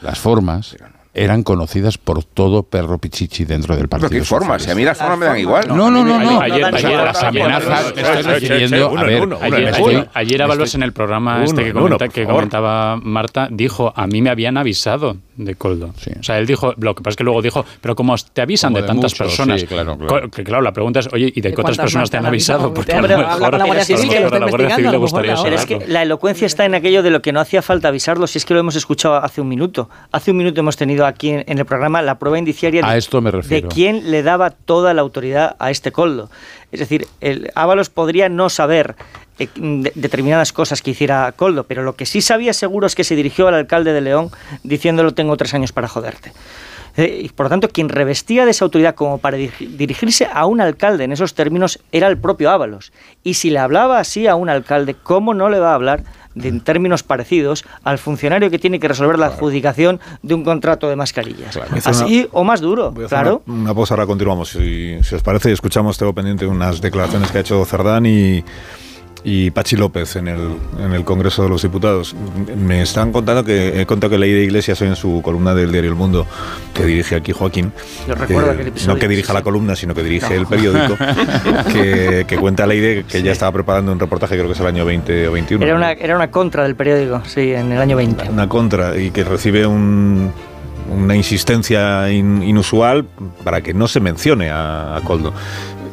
las 0.00 0.18
formas 0.18 0.74
eran 1.14 1.42
conocidas 1.42 1.98
por 1.98 2.24
todo 2.24 2.62
perro 2.62 2.96
pichichi 2.98 3.44
dentro 3.44 3.76
del 3.76 3.88
partido. 3.88 4.10
¿qué 4.10 4.24
formas? 4.24 4.62
Si 4.62 4.70
a 4.70 4.74
mí 4.74 4.82
las 4.84 4.96
formas 4.96 5.18
me 5.18 5.26
dan 5.26 5.38
igual. 5.38 5.68
No, 5.68 5.90
no, 5.90 6.02
no, 6.04 6.18
no. 6.18 6.40
Ayer, 6.40 6.64
O 6.64 6.78
sea, 6.78 6.88
ayer- 6.88 7.04
las 7.04 7.22
ayer- 7.22 7.42
amenazas, 7.42 7.94
me 7.94 8.00
estoy 8.02 8.04
ayer- 8.04 8.24
refiriendo, 8.26 8.98
a 8.98 9.48
ver, 9.48 10.08
ayer, 10.14 10.42
Ábalos 10.42 10.74
en 10.74 10.82
el 10.82 10.92
programa 10.92 11.36
Uno, 11.36 11.44
este 11.44 11.64
que, 11.64 11.72
comenta- 11.74 12.08
que 12.08 12.24
comentaba 12.26 12.96
Marta 12.96 13.48
dijo, 13.50 13.92
a 13.94 14.06
mí 14.06 14.22
me 14.22 14.30
habían 14.30 14.56
avisado 14.56 15.16
de 15.36 15.54
Coldo. 15.54 15.92
O 16.18 16.22
sea, 16.22 16.38
él 16.38 16.46
dijo, 16.46 16.74
lo 16.78 16.94
que 16.94 17.02
pasa 17.02 17.10
es 17.12 17.16
que 17.16 17.24
luego 17.24 17.42
dijo, 17.42 17.64
pero 17.80 17.94
como 17.96 18.14
te 18.16 18.40
avisan 18.42 18.70
Como 18.72 18.76
de, 18.78 18.82
de 18.82 18.86
tantas 18.88 19.12
muchos, 19.12 19.18
personas, 19.18 19.60
sí, 19.60 19.66
claro, 19.66 19.96
claro. 19.98 20.30
que 20.30 20.44
claro, 20.44 20.62
la 20.62 20.72
pregunta 20.72 21.00
es, 21.00 21.08
oye, 21.12 21.32
¿y 21.34 21.40
de, 21.40 21.50
¿De 21.50 21.54
cuántas 21.54 21.76
cuántas 21.76 21.78
personas 21.84 22.10
te 22.10 22.16
han 22.16 22.26
avisado? 22.26 22.72
Porque 22.72 22.92
Te 22.92 22.96
a 22.98 23.02
lo 23.02 23.08
mejor 23.18 23.58
la 23.58 23.64
Guardia 23.64 23.84
Civil, 23.84 24.08
que 24.08 24.20
la 24.20 24.46
Guardia 24.48 24.76
Civil 24.76 24.90
le 24.90 24.96
gustaría 24.98 25.34
Pero 25.42 25.56
es 25.56 25.66
que 25.66 25.84
la 25.86 26.02
elocuencia 26.02 26.46
está 26.46 26.64
en 26.64 26.74
aquello 26.74 27.02
de 27.02 27.10
lo 27.10 27.22
que 27.22 27.32
no 27.32 27.40
hacía 27.40 27.62
falta 27.62 27.88
avisarlo, 27.88 28.26
si 28.26 28.38
es 28.38 28.44
que 28.44 28.54
lo 28.54 28.60
hemos 28.60 28.76
escuchado 28.76 29.16
hace 29.16 29.40
un 29.40 29.48
minuto. 29.48 29.88
Hace 30.10 30.30
un 30.30 30.36
minuto 30.38 30.60
hemos 30.60 30.76
tenido 30.76 31.01
aquí 31.06 31.30
en, 31.30 31.44
en 31.46 31.58
el 31.58 31.64
programa 31.66 32.02
la 32.02 32.18
prueba 32.18 32.38
indiciaria 32.38 32.84
A 32.86 32.92
de, 32.92 32.98
esto 32.98 33.20
me 33.20 33.30
de 33.30 33.62
quién 33.68 34.10
le 34.10 34.22
daba 34.22 34.50
toda 34.50 34.94
la 34.94 35.02
autoridad 35.02 35.56
a 35.58 35.70
este 35.70 35.92
coldo. 35.92 36.30
Es 36.70 36.80
decir, 36.80 37.06
el 37.20 37.50
Ábalos 37.54 37.90
podría 37.90 38.28
no 38.28 38.48
saber 38.48 38.94
eh, 39.38 39.48
de- 39.56 39.92
determinadas 39.94 40.52
cosas 40.52 40.82
que 40.82 40.90
hiciera 40.92 41.30
Coldo, 41.32 41.64
pero 41.64 41.82
lo 41.82 41.94
que 41.96 42.06
sí 42.06 42.20
sabía 42.20 42.52
seguro 42.52 42.86
es 42.86 42.94
que 42.94 43.04
se 43.04 43.14
dirigió 43.16 43.48
al 43.48 43.54
alcalde 43.54 43.92
de 43.92 44.00
León 44.00 44.30
diciéndolo 44.62 45.12
tengo 45.14 45.36
tres 45.36 45.52
años 45.54 45.72
para 45.72 45.88
joderte. 45.88 46.32
Eh, 46.98 47.22
y 47.24 47.28
por 47.30 47.46
lo 47.46 47.50
tanto, 47.50 47.70
quien 47.70 47.88
revestía 47.88 48.44
de 48.44 48.50
esa 48.50 48.66
autoridad 48.66 48.94
como 48.94 49.16
para 49.16 49.38
dirigi- 49.38 49.66
dirigirse 49.76 50.28
a 50.30 50.44
un 50.44 50.60
alcalde 50.60 51.04
en 51.04 51.12
esos 51.12 51.32
términos 51.34 51.78
era 51.90 52.06
el 52.08 52.18
propio 52.18 52.50
Ábalos. 52.50 52.92
Y 53.22 53.34
si 53.34 53.48
le 53.48 53.58
hablaba 53.60 53.98
así 53.98 54.26
a 54.26 54.34
un 54.34 54.50
alcalde, 54.50 54.94
¿cómo 55.02 55.32
no 55.32 55.48
le 55.48 55.58
va 55.58 55.70
a 55.72 55.74
hablar 55.74 56.04
de, 56.34 56.48
en 56.48 56.60
términos 56.60 57.02
parecidos 57.02 57.64
al 57.84 57.98
funcionario 57.98 58.50
que 58.50 58.58
tiene 58.58 58.80
que 58.80 58.88
resolver 58.88 59.18
la 59.18 59.26
adjudicación 59.26 60.00
de 60.22 60.34
un 60.34 60.44
contrato 60.44 60.88
de 60.88 60.96
mascarillas? 60.96 61.58
Hizo 61.76 61.90
Así 61.90 62.28
o 62.32 62.44
más 62.44 62.60
duro, 62.60 62.92
claro. 63.08 63.42
Una, 63.46 63.62
una 63.62 63.74
pausa, 63.74 63.94
ahora 63.94 64.06
continuamos. 64.06 64.50
Si, 64.50 64.98
si 65.02 65.14
os 65.14 65.22
parece, 65.22 65.52
escuchamos, 65.52 65.98
tengo 65.98 66.12
pendiente 66.12 66.46
unas 66.46 66.80
declaraciones 66.80 67.30
que 67.30 67.38
ha 67.38 67.40
hecho 67.40 67.64
Cerdán 67.64 68.06
y, 68.06 68.44
y 69.24 69.50
Pachi 69.52 69.76
López 69.76 70.16
en 70.16 70.26
el, 70.28 70.40
en 70.80 70.92
el 70.92 71.04
Congreso 71.04 71.42
de 71.44 71.48
los 71.48 71.62
Diputados. 71.62 72.14
Me 72.56 72.82
están 72.82 73.12
contando 73.12 73.44
que 73.44 73.80
he 73.80 73.86
contado 73.86 74.10
que 74.10 74.18
leí 74.18 74.32
de 74.32 74.42
Iglesias 74.44 74.80
hoy 74.82 74.88
en 74.88 74.96
su 74.96 75.20
columna 75.22 75.54
del 75.54 75.70
diario 75.70 75.90
El 75.90 75.96
Mundo, 75.96 76.26
que 76.74 76.84
dirige 76.84 77.14
aquí 77.16 77.32
Joaquín. 77.32 77.72
Yo 78.08 78.14
recuerdo 78.14 78.52
eh, 78.52 78.72
no 78.86 78.96
que 78.96 79.06
dirija 79.08 79.28
sí, 79.28 79.32
la 79.34 79.38
sí. 79.40 79.44
columna, 79.44 79.76
sino 79.76 79.94
que 79.94 80.02
dirige 80.02 80.34
No. 80.34 80.40
el 80.40 80.46
periódico, 80.46 80.96
que, 81.72 82.24
que 82.26 82.36
cuenta 82.36 82.66
Leide 82.66 83.04
que 83.04 83.22
ya 83.22 83.32
estaba 83.32 83.52
preparando 83.52 83.92
un 83.92 83.98
reportaje, 84.00 84.34
creo 84.34 84.46
que 84.48 84.54
es 84.54 84.60
el 84.60 84.66
año 84.66 84.84
20 84.84 85.28
o 85.28 85.32
21. 85.32 85.64
Era 85.64 85.74
una, 85.76 85.92
era 85.92 86.16
una 86.16 86.30
contra 86.30 86.64
del 86.64 86.74
periódico, 86.74 87.22
sí, 87.26 87.52
en 87.52 87.70
el 87.72 87.78
año 87.80 87.96
20. 87.96 88.28
una 88.30 88.48
contra 88.48 88.96
y 88.98 89.10
que 89.10 89.24
recibe 89.24 89.66
un- 89.66 90.32
una 90.92 91.14
insistencia 91.14 92.10
in- 92.10 92.42
inusual 92.42 93.06
para 93.44 93.60
que 93.60 93.72
no 93.72 93.86
se 93.86 94.00
mencione 94.00 94.50
a, 94.50 94.96
a 94.96 95.00
Coldo. 95.02 95.32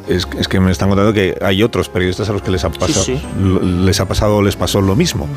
Es, 0.08 0.26
es 0.38 0.48
que 0.48 0.58
me 0.60 0.72
están 0.72 0.88
contando 0.88 1.12
que 1.12 1.36
hay 1.40 1.62
otros 1.62 1.88
periodistas 1.88 2.28
a 2.30 2.32
los 2.32 2.42
que 2.42 2.50
les 2.50 2.64
ha 2.64 2.70
pasado, 2.70 3.04
sí. 3.04 3.20
lo- 3.40 3.60
les 3.62 4.00
ha 4.00 4.06
pasado 4.06 4.36
o 4.38 4.42
les 4.42 4.56
pasó 4.56 4.80
lo 4.80 4.96
mismo, 4.96 5.28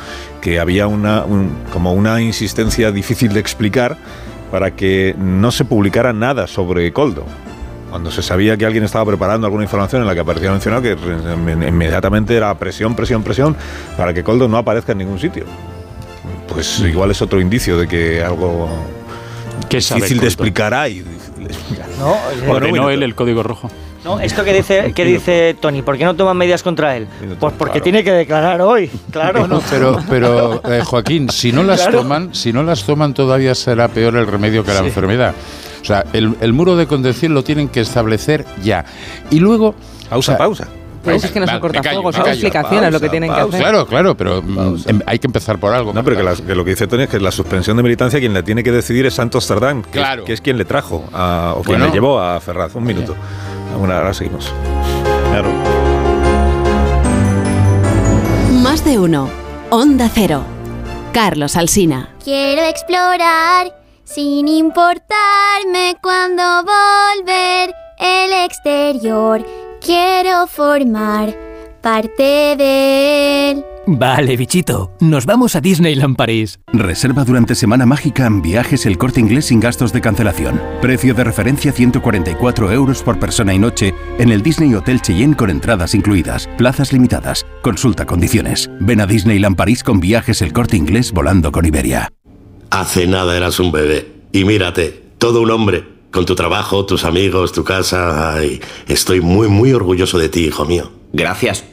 que 0.42 0.60
había 0.60 0.88
una 0.88 1.24
un- 1.26 1.58
como 1.72 1.94
una 1.94 2.22
insistencia 2.22 2.92
difícil 2.92 3.34
de 3.34 3.40
explicar 3.40 3.98
para 4.52 4.72
que 4.76 5.16
no 5.18 5.52
se 5.52 5.66
publicara 5.66 6.12
nada 6.14 6.48
sobre 6.48 6.92
Coldo. 6.94 7.26
Cuando 7.90 8.10
se 8.10 8.24
sabía 8.24 8.58
que 8.58 8.66
alguien 8.66 8.84
estaba 8.84 9.06
preparando 9.06 9.46
alguna 9.46 9.64
información 9.64 10.02
en 10.02 10.08
la 10.08 10.16
que 10.16 10.22
aparecía 10.22 10.50
mencionado, 10.52 10.82
que 10.82 10.98
inmediatamente 11.68 12.36
era 12.36 12.58
presión, 12.58 12.96
presión, 12.96 13.22
presión, 13.22 13.56
para 13.98 14.14
que 14.14 14.24
Coldo 14.24 14.48
no 14.48 14.58
aparezca 14.58 14.94
en 14.94 15.00
ningún 15.00 15.20
sitio. 15.20 15.46
Pues 16.48 16.80
igual 16.80 17.12
es 17.12 17.22
otro 17.22 17.40
indicio 17.40 17.78
de 17.78 17.88
que 17.88 18.24
algo 18.24 18.68
¿Qué 19.70 19.82
sabe 19.82 20.02
difícil 20.02 20.18
de 20.18 20.22
Coldo? 20.22 20.28
explicar 20.30 20.74
hay. 20.74 21.02
de. 21.02 21.12
No, 22.00 22.16
Bueno, 22.48 22.68
bueno, 22.70 22.90
él 22.90 23.04
el 23.04 23.14
código 23.14 23.44
rojo. 23.44 23.70
No, 24.04 24.20
esto 24.20 24.44
que 24.44 24.54
dice, 24.54 24.92
que 24.96 25.06
dice 25.06 25.56
Tony, 25.60 25.82
¿por 25.82 25.98
qué 25.98 26.06
no 26.06 26.16
toman 26.16 26.36
medidas 26.38 26.62
contra 26.64 26.96
él? 26.98 27.08
Pues 27.40 27.54
porque 27.58 27.80
tiene 27.82 28.04
que 28.04 28.12
declarar 28.12 28.62
hoy, 28.62 28.90
claro. 29.12 29.40
Bueno, 29.42 29.62
pero, 29.70 30.00
pero 30.10 30.62
eh, 30.72 30.82
Joaquín, 30.84 31.30
si 31.30 31.52
no 31.52 31.64
las 31.64 31.82
Claro. 31.82 32.00
toman, 32.00 32.34
si 32.36 32.52
no 32.54 32.64
las 32.64 32.84
toman 32.84 33.14
todavía 33.14 33.56
será 33.56 33.88
peor 33.88 34.16
el 34.18 34.28
remedio 34.28 34.64
que 34.64 34.74
la 34.74 34.80
Sí. 34.80 34.86
enfermedad. 34.86 35.34
O 35.82 35.86
sea, 35.86 36.06
el, 36.14 36.36
el 36.40 36.54
muro 36.54 36.76
de 36.76 36.88
contención 36.88 37.34
lo 37.34 37.44
tienen 37.44 37.68
que 37.70 37.82
establecer 37.82 38.46
ya. 38.64 38.86
Y 39.32 39.40
luego. 39.40 39.76
Pausa, 40.10 40.38
pausa. 40.38 40.68
Pero 41.04 41.18
es 41.18 41.30
que 41.32 41.40
no 41.42 41.46
son 41.48 41.60
cortafuegos, 41.60 42.16
son 42.16 42.28
explicaciones 42.28 42.94
lo 42.94 43.00
que 43.02 43.10
tienen 43.10 43.34
que 43.34 43.38
hacer. 43.42 43.60
Claro, 43.60 43.86
claro, 43.86 44.16
pero 44.16 44.42
mm, 44.42 44.76
em, 44.88 45.00
hay 45.06 45.20
que 45.20 45.28
empezar 45.28 45.60
por 45.60 45.74
algo. 45.74 45.92
No, 45.92 46.02
pero 46.02 46.16
que, 46.16 46.24
las- 46.24 46.40
que 46.40 46.56
lo 46.56 46.64
que 46.64 46.70
dice 46.70 46.88
Tony 46.88 47.04
es 47.04 47.10
que 47.10 47.20
la 47.20 47.32
suspensión 47.32 47.76
de 47.76 47.84
militancia 47.84 48.22
quien 48.22 48.34
la 48.34 48.42
tiene 48.42 48.64
que 48.64 48.72
decidir 48.72 49.06
es 49.06 49.14
Santos 49.16 49.46
Cerdán, 49.46 49.82
que, 49.82 49.90
Claro. 50.00 50.22
es, 50.22 50.26
que 50.28 50.32
es 50.34 50.40
quien 50.40 50.58
le 50.58 50.64
trajo 50.64 51.04
a- 51.12 51.56
o 51.58 51.62
quien 51.64 51.74
Bueno. 51.80 51.88
le 51.88 51.92
llevó 51.92 52.22
a 52.22 52.40
Ferraz. 52.40 52.74
Un 52.76 52.86
minuto. 52.86 53.16
Bueno, 53.78 53.94
ahora 53.94 54.14
seguimos. 54.14 54.52
Claro. 55.30 55.50
Más 58.62 58.84
de 58.86 59.00
uno. 59.00 59.30
Onda 59.70 60.10
Cero. 60.14 60.44
Carlos 61.12 61.56
Alsina. 61.58 62.10
Quiero 62.24 62.64
explorar 62.64 63.76
sin 64.04 64.48
importarme 64.48 65.96
cuando 66.02 66.44
volver 66.64 67.74
el 68.00 68.34
exterior. 68.46 69.46
Quiero 69.80 70.48
formar 70.48 71.36
parte 71.84 72.56
de 72.58 73.52
él. 73.52 73.66
Vale, 73.86 74.38
bichito, 74.38 74.92
nos 75.02 75.26
vamos 75.26 75.58
a 75.58 75.62
Disneyland 75.62 76.16
París. 76.16 76.58
Reserva 76.72 77.26
durante 77.26 77.54
Semana 77.54 77.86
Mágica 77.86 78.26
en 78.26 78.42
viajes 78.42 78.86
el 78.86 78.98
corte 78.98 79.20
inglés 79.20 79.48
sin 79.48 79.60
gastos 79.60 79.92
de 79.92 80.00
cancelación. 80.00 80.62
Precio 80.82 81.14
de 81.14 81.26
referencia 81.26 81.74
144 81.74 82.72
euros 82.72 83.04
por 83.04 83.20
persona 83.20 83.54
y 83.54 83.60
noche 83.60 83.94
en 84.18 84.32
el 84.32 84.42
Disney 84.42 84.74
Hotel 84.74 85.02
Cheyenne 85.02 85.36
con 85.36 85.50
entradas 85.50 85.94
incluidas. 85.94 86.48
Plazas 86.58 86.94
limitadas. 86.94 87.46
Consulta 87.62 88.06
condiciones. 88.06 88.72
Ven 88.80 89.02
a 89.02 89.06
Disneyland 89.06 89.58
París 89.58 89.84
con 89.84 90.00
viajes 90.00 90.42
el 90.42 90.54
corte 90.54 90.78
inglés 90.78 91.12
volando 91.12 91.52
con 91.52 91.66
Iberia. 91.66 92.10
Hace 92.70 93.06
nada 93.06 93.36
eras 93.36 93.60
un 93.60 93.74
bebé. 93.74 94.10
Y 94.32 94.46
mírate, 94.46 95.04
todo 95.18 95.42
un 95.42 95.52
hombre. 95.52 95.84
Con 96.12 96.26
tu 96.26 96.36
trabajo, 96.36 96.86
tus 96.86 97.04
amigos, 97.04 97.52
tu 97.52 97.66
casa. 97.66 98.36
Ay, 98.36 98.62
estoy 98.88 99.20
muy, 99.20 99.50
muy 99.50 99.74
orgulloso 99.74 100.18
de 100.18 100.30
ti, 100.30 100.46
hijo 100.46 100.64
mío. 100.64 100.90
Gracias. 101.12 101.73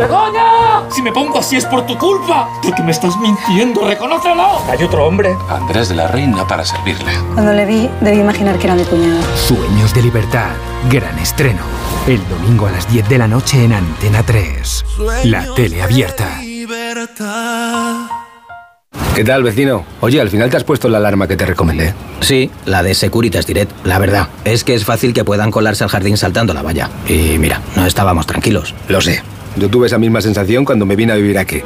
¡Begoña! 0.00 0.90
Si 0.90 1.00
me 1.00 1.10
pongo 1.10 1.38
así 1.38 1.56
es 1.56 1.64
por 1.64 1.86
tu 1.86 1.96
culpa. 1.96 2.48
Porque 2.62 2.82
me 2.82 2.90
estás 2.90 3.16
mintiendo, 3.18 3.86
reconócelo. 3.86 4.60
Hay 4.70 4.82
otro 4.82 5.06
hombre. 5.06 5.34
Andrés 5.48 5.88
de 5.88 5.94
la 5.94 6.06
Reina 6.08 6.46
para 6.46 6.64
servirle. 6.64 7.12
Cuando 7.34 7.52
le 7.52 7.64
vi, 7.64 7.88
debí 8.00 8.20
imaginar 8.20 8.58
que 8.58 8.66
era 8.66 8.74
mi 8.74 8.84
cuñado. 8.84 9.20
Sueños 9.36 9.94
de 9.94 10.02
libertad. 10.02 10.50
Gran 10.90 11.18
estreno. 11.18 11.60
El 12.06 12.20
domingo 12.28 12.66
a 12.66 12.72
las 12.72 12.90
10 12.90 13.08
de 13.08 13.18
la 13.18 13.26
noche 13.28 13.64
en 13.64 13.72
Antena 13.72 14.22
3. 14.22 14.84
La 15.24 15.46
tele 15.54 15.82
abierta. 15.82 16.28
¿Qué 19.14 19.24
tal, 19.24 19.42
vecino? 19.42 19.84
Oye, 20.00 20.20
al 20.20 20.28
final 20.30 20.50
te 20.50 20.56
has 20.56 20.64
puesto 20.64 20.88
la 20.88 20.98
alarma 20.98 21.26
que 21.26 21.36
te 21.36 21.46
recomendé. 21.46 21.94
Sí, 22.20 22.50
la 22.64 22.82
de 22.82 22.94
Securitas 22.94 23.46
Direct. 23.46 23.72
La 23.84 23.98
verdad, 23.98 24.28
es 24.44 24.62
que 24.64 24.74
es 24.74 24.84
fácil 24.84 25.12
que 25.12 25.24
puedan 25.24 25.50
colarse 25.50 25.84
al 25.84 25.90
jardín 25.90 26.16
saltando 26.16 26.54
la 26.54 26.62
valla. 26.62 26.90
Y 27.08 27.38
mira, 27.38 27.60
no 27.76 27.86
estábamos 27.86 28.26
tranquilos. 28.26 28.74
Lo 28.88 29.00
sé. 29.00 29.22
Yo 29.56 29.68
tuve 29.68 29.86
esa 29.86 29.98
misma 29.98 30.20
sensación 30.20 30.64
cuando 30.64 30.86
me 30.86 30.96
vine 30.96 31.12
a 31.12 31.16
vivir 31.16 31.38
aquí. 31.38 31.62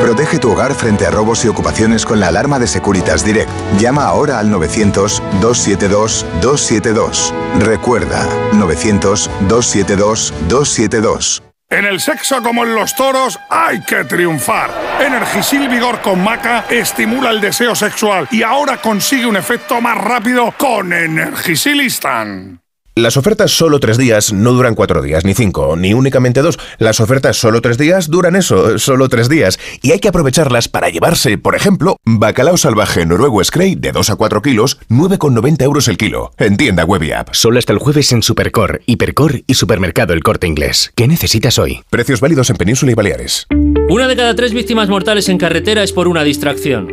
Protege 0.00 0.38
tu 0.38 0.52
hogar 0.52 0.74
frente 0.74 1.06
a 1.06 1.10
robos 1.10 1.44
y 1.44 1.48
ocupaciones 1.48 2.04
con 2.04 2.20
la 2.20 2.28
alarma 2.28 2.58
de 2.58 2.66
Securitas 2.66 3.24
Direct. 3.24 3.48
Llama 3.78 4.04
ahora 4.04 4.38
al 4.38 4.50
900-272-272. 4.50 7.32
Recuerda, 7.60 8.28
900-272-272. 8.52 11.42
En 11.70 11.86
el 11.86 12.00
sexo 12.00 12.42
como 12.42 12.64
en 12.64 12.74
los 12.74 12.94
toros 12.94 13.38
hay 13.48 13.80
que 13.80 14.04
triunfar. 14.04 14.70
Energisil 15.00 15.66
Vigor 15.68 16.02
con 16.02 16.22
Maca 16.22 16.66
estimula 16.68 17.30
el 17.30 17.40
deseo 17.40 17.74
sexual 17.74 18.28
y 18.30 18.42
ahora 18.42 18.76
consigue 18.76 19.24
un 19.26 19.36
efecto 19.36 19.80
más 19.80 19.96
rápido 19.96 20.52
con 20.58 20.92
Energisilistan. 20.92 22.60
Las 22.96 23.16
ofertas 23.16 23.50
solo 23.50 23.80
tres 23.80 23.98
días 23.98 24.32
no 24.32 24.52
duran 24.52 24.76
cuatro 24.76 25.02
días, 25.02 25.24
ni 25.24 25.34
cinco, 25.34 25.74
ni 25.76 25.94
únicamente 25.94 26.42
dos. 26.42 26.60
Las 26.78 27.00
ofertas 27.00 27.36
solo 27.36 27.60
tres 27.60 27.76
días 27.76 28.08
duran 28.08 28.36
eso, 28.36 28.78
solo 28.78 29.08
tres 29.08 29.28
días. 29.28 29.58
Y 29.82 29.90
hay 29.90 29.98
que 29.98 30.06
aprovecharlas 30.06 30.68
para 30.68 30.90
llevarse, 30.90 31.36
por 31.36 31.56
ejemplo, 31.56 31.96
bacalao 32.04 32.56
salvaje 32.56 33.04
noruego 33.04 33.42
Scray 33.42 33.74
de 33.74 33.90
2 33.90 34.10
a 34.10 34.14
4 34.14 34.42
kilos, 34.42 34.78
9,90 34.90 35.62
euros 35.64 35.88
el 35.88 35.96
kilo. 35.96 36.30
En 36.38 36.56
tienda 36.56 36.84
web 36.84 37.02
y 37.02 37.10
app. 37.10 37.30
Solo 37.32 37.58
hasta 37.58 37.72
el 37.72 37.80
jueves 37.80 38.12
en 38.12 38.22
Supercor, 38.22 38.82
Hipercor 38.86 39.42
y 39.44 39.54
Supermercado 39.54 40.12
El 40.12 40.22
Corte 40.22 40.46
Inglés. 40.46 40.92
¿Qué 40.94 41.08
necesitas 41.08 41.58
hoy? 41.58 41.80
Precios 41.90 42.20
válidos 42.20 42.48
en 42.50 42.56
Península 42.58 42.92
y 42.92 42.94
Baleares. 42.94 43.48
Una 43.88 44.06
de 44.06 44.14
cada 44.14 44.36
tres 44.36 44.54
víctimas 44.54 44.88
mortales 44.88 45.28
en 45.28 45.38
carretera 45.38 45.82
es 45.82 45.90
por 45.90 46.06
una 46.06 46.22
distracción. 46.22 46.92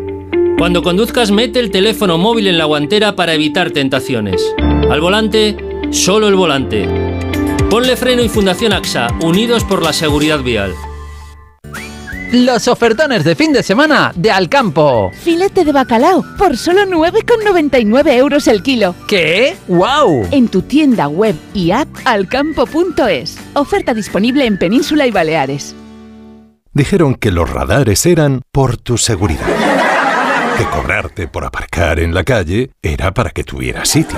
Cuando 0.58 0.82
conduzcas, 0.82 1.30
mete 1.30 1.60
el 1.60 1.70
teléfono 1.70 2.18
móvil 2.18 2.48
en 2.48 2.58
la 2.58 2.66
guantera 2.66 3.16
para 3.16 3.36
evitar 3.36 3.70
tentaciones. 3.70 4.42
Al 4.90 5.00
volante, 5.00 5.71
solo 5.92 6.28
el 6.28 6.36
volante. 6.36 6.88
Ponle 7.70 7.96
freno 7.96 8.24
y 8.24 8.30
Fundación 8.30 8.74
AXA, 8.74 9.08
unidos 9.22 9.64
por 9.64 9.84
la 9.84 9.94
seguridad 9.94 10.40
vial. 10.40 10.74
Los 12.32 12.70
ofertones 12.70 13.26
de 13.26 13.36
fin 13.36 13.52
de 13.52 13.62
semana 13.62 14.14
de 14.16 14.32
Alcampo. 14.32 15.12
Filete 15.14 15.66
de 15.66 15.74
bacalao 15.74 16.24
por 16.38 16.56
solo 16.56 16.84
9,99 16.84 18.14
euros 18.14 18.48
el 18.48 18.64
kilo. 18.64 18.96
¿Qué? 19.06 19.58
¡Wow! 19.68 20.30
En 20.32 20.48
tu 20.48 20.62
tienda 20.62 21.10
web 21.10 21.36
y 21.54 21.72
app 21.72 21.90
alcampo.es. 22.06 23.38
Oferta 23.54 23.94
disponible 23.94 24.46
en 24.46 24.58
Península 24.58 25.08
y 25.08 25.12
Baleares. 25.12 25.76
Dijeron 26.72 27.16
que 27.16 27.32
los 27.32 27.50
radares 27.50 28.06
eran 28.06 28.44
por 28.54 28.78
tu 28.78 28.98
seguridad. 28.98 29.46
Que 30.58 30.64
cobrarte 30.66 31.28
por 31.28 31.44
aparcar 31.44 32.00
en 32.00 32.14
la 32.14 32.24
calle 32.24 32.72
era 32.82 33.14
para 33.14 33.32
que 33.32 33.44
tuvieras 33.44 33.90
sitio. 33.90 34.18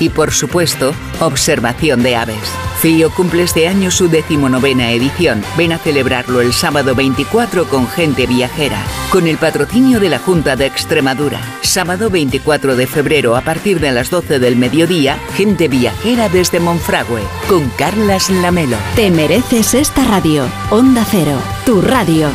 y, 0.00 0.08
por 0.08 0.32
supuesto, 0.32 0.94
observación 1.20 2.02
de 2.02 2.16
aves. 2.16 2.64
FIO 2.80 3.10
cumple 3.10 3.44
este 3.44 3.66
año 3.66 3.90
su 3.90 4.08
decimonovena 4.08 4.90
edición. 4.90 5.42
Ven 5.56 5.72
a 5.72 5.78
celebrarlo 5.78 6.42
el 6.42 6.52
sábado 6.52 6.94
24 6.94 7.66
con 7.66 7.88
gente 7.88 8.26
viajera, 8.26 8.82
con 9.10 9.26
el 9.26 9.38
patrocinio 9.38 10.00
de 10.00 10.10
la 10.10 10.18
Junta 10.18 10.54
de 10.54 10.66
Extremadura. 10.66 11.40
Sábado 11.62 12.10
24 12.10 12.76
de 12.76 12.86
febrero 12.86 13.36
a 13.36 13.40
partir 13.40 13.80
de 13.80 13.92
las 13.92 14.10
12 14.10 14.38
del 14.38 14.56
mediodía, 14.56 15.18
gente 15.34 15.68
viajera 15.68 16.28
desde 16.28 16.60
Monfragüe, 16.60 17.22
con 17.48 17.70
Carlas 17.70 18.28
Lamelo. 18.28 18.76
Te 18.96 19.10
mereces 19.10 19.72
esta 19.74 20.04
radio. 20.04 20.46
Onda 20.70 21.06
Cero, 21.10 21.38
tu 21.64 21.80
radio. 21.80 22.28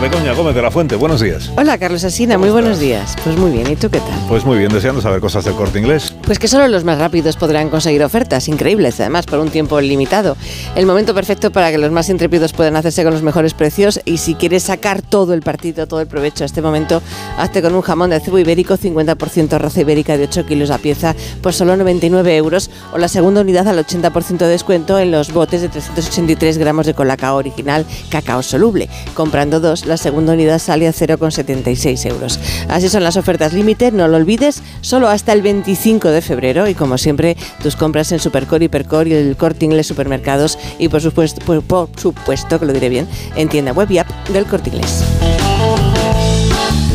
Begoña 0.00 0.32
Gómez 0.32 0.54
de 0.54 0.62
la 0.62 0.70
Fuente, 0.70 0.96
buenos 0.96 1.20
días. 1.20 1.52
Hola, 1.58 1.76
Carlos 1.76 2.04
Asina, 2.04 2.38
muy 2.38 2.48
buenos 2.48 2.78
días. 2.78 3.14
Pues 3.22 3.36
muy 3.36 3.50
bien, 3.50 3.70
¿y 3.70 3.76
tú 3.76 3.90
qué 3.90 3.98
tal? 3.98 4.18
Pues 4.30 4.46
muy 4.46 4.56
bien, 4.56 4.72
deseando 4.72 5.02
saber 5.02 5.20
cosas 5.20 5.44
del 5.44 5.52
corte 5.54 5.78
inglés. 5.78 6.14
Pues 6.24 6.38
que 6.38 6.48
solo 6.48 6.66
los 6.68 6.84
más 6.84 6.96
rápidos 6.98 7.36
podrán 7.36 7.68
conseguir 7.68 8.02
ofertas 8.02 8.48
increíbles, 8.48 8.98
además 8.98 9.26
por 9.26 9.40
un 9.40 9.50
tiempo 9.50 9.78
limitado. 9.78 10.38
El 10.74 10.86
momento 10.86 11.14
perfecto 11.14 11.52
para 11.52 11.70
que 11.70 11.76
los 11.76 11.90
más 11.90 12.08
intrépidos 12.08 12.54
puedan 12.54 12.76
hacerse 12.76 13.04
con 13.04 13.12
los 13.12 13.22
mejores 13.22 13.52
precios 13.52 14.00
y 14.06 14.16
si 14.16 14.36
quieres 14.36 14.62
sacar 14.62 15.02
todo 15.02 15.34
el 15.34 15.42
partido, 15.42 15.86
todo 15.86 16.00
el 16.00 16.06
provecho 16.06 16.44
a 16.44 16.46
este 16.46 16.62
momento, 16.62 17.02
hazte 17.36 17.60
con 17.60 17.74
un 17.74 17.82
jamón 17.82 18.08
de 18.08 18.20
cebo 18.20 18.38
ibérico 18.38 18.78
50% 18.78 19.58
raza 19.58 19.82
ibérica 19.82 20.16
de 20.16 20.24
8 20.24 20.46
kilos 20.46 20.70
a 20.70 20.78
pieza 20.78 21.14
por 21.42 21.52
solo 21.52 21.76
99 21.76 22.36
euros 22.38 22.70
o 22.94 22.96
la 22.96 23.08
segunda 23.08 23.42
unidad 23.42 23.68
al 23.68 23.84
80% 23.84 24.38
de 24.38 24.48
descuento 24.48 24.98
en 24.98 25.10
los 25.10 25.30
botes 25.30 25.60
de 25.60 25.68
383 25.68 26.56
gramos 26.56 26.86
de 26.86 26.94
colacao 26.94 27.36
original 27.36 27.84
cacao 28.08 28.42
soluble. 28.42 28.88
Comprando 29.12 29.60
dos, 29.60 29.89
la 29.90 29.96
segunda 29.96 30.32
unidad 30.32 30.58
sale 30.58 30.88
a 30.88 30.92
0,76 30.92 32.06
euros. 32.08 32.38
Así 32.68 32.88
son 32.88 33.02
las 33.02 33.16
ofertas 33.16 33.52
límite, 33.52 33.90
no 33.90 34.08
lo 34.08 34.16
olvides, 34.16 34.62
solo 34.80 35.08
hasta 35.08 35.32
el 35.32 35.42
25 35.42 36.08
de 36.08 36.22
febrero 36.22 36.68
y 36.68 36.74
como 36.74 36.96
siempre 36.96 37.36
tus 37.62 37.76
compras 37.76 38.12
en 38.12 38.20
Supercore, 38.20 38.66
Hipercore 38.66 39.10
y 39.10 39.14
el 39.14 39.36
Corte 39.36 39.64
Inglés 39.64 39.88
Supermercados 39.88 40.58
y 40.78 40.88
por 40.88 41.02
supuesto, 41.02 41.44
por, 41.44 41.88
supuesto 41.96 42.58
que 42.58 42.66
lo 42.66 42.72
diré 42.72 42.88
bien, 42.88 43.08
en 43.36 43.48
tienda 43.48 43.72
web 43.72 43.90
y 43.90 43.98
app 43.98 44.08
del 44.28 44.46
Corte 44.46 44.70
Inglés. 44.70 45.02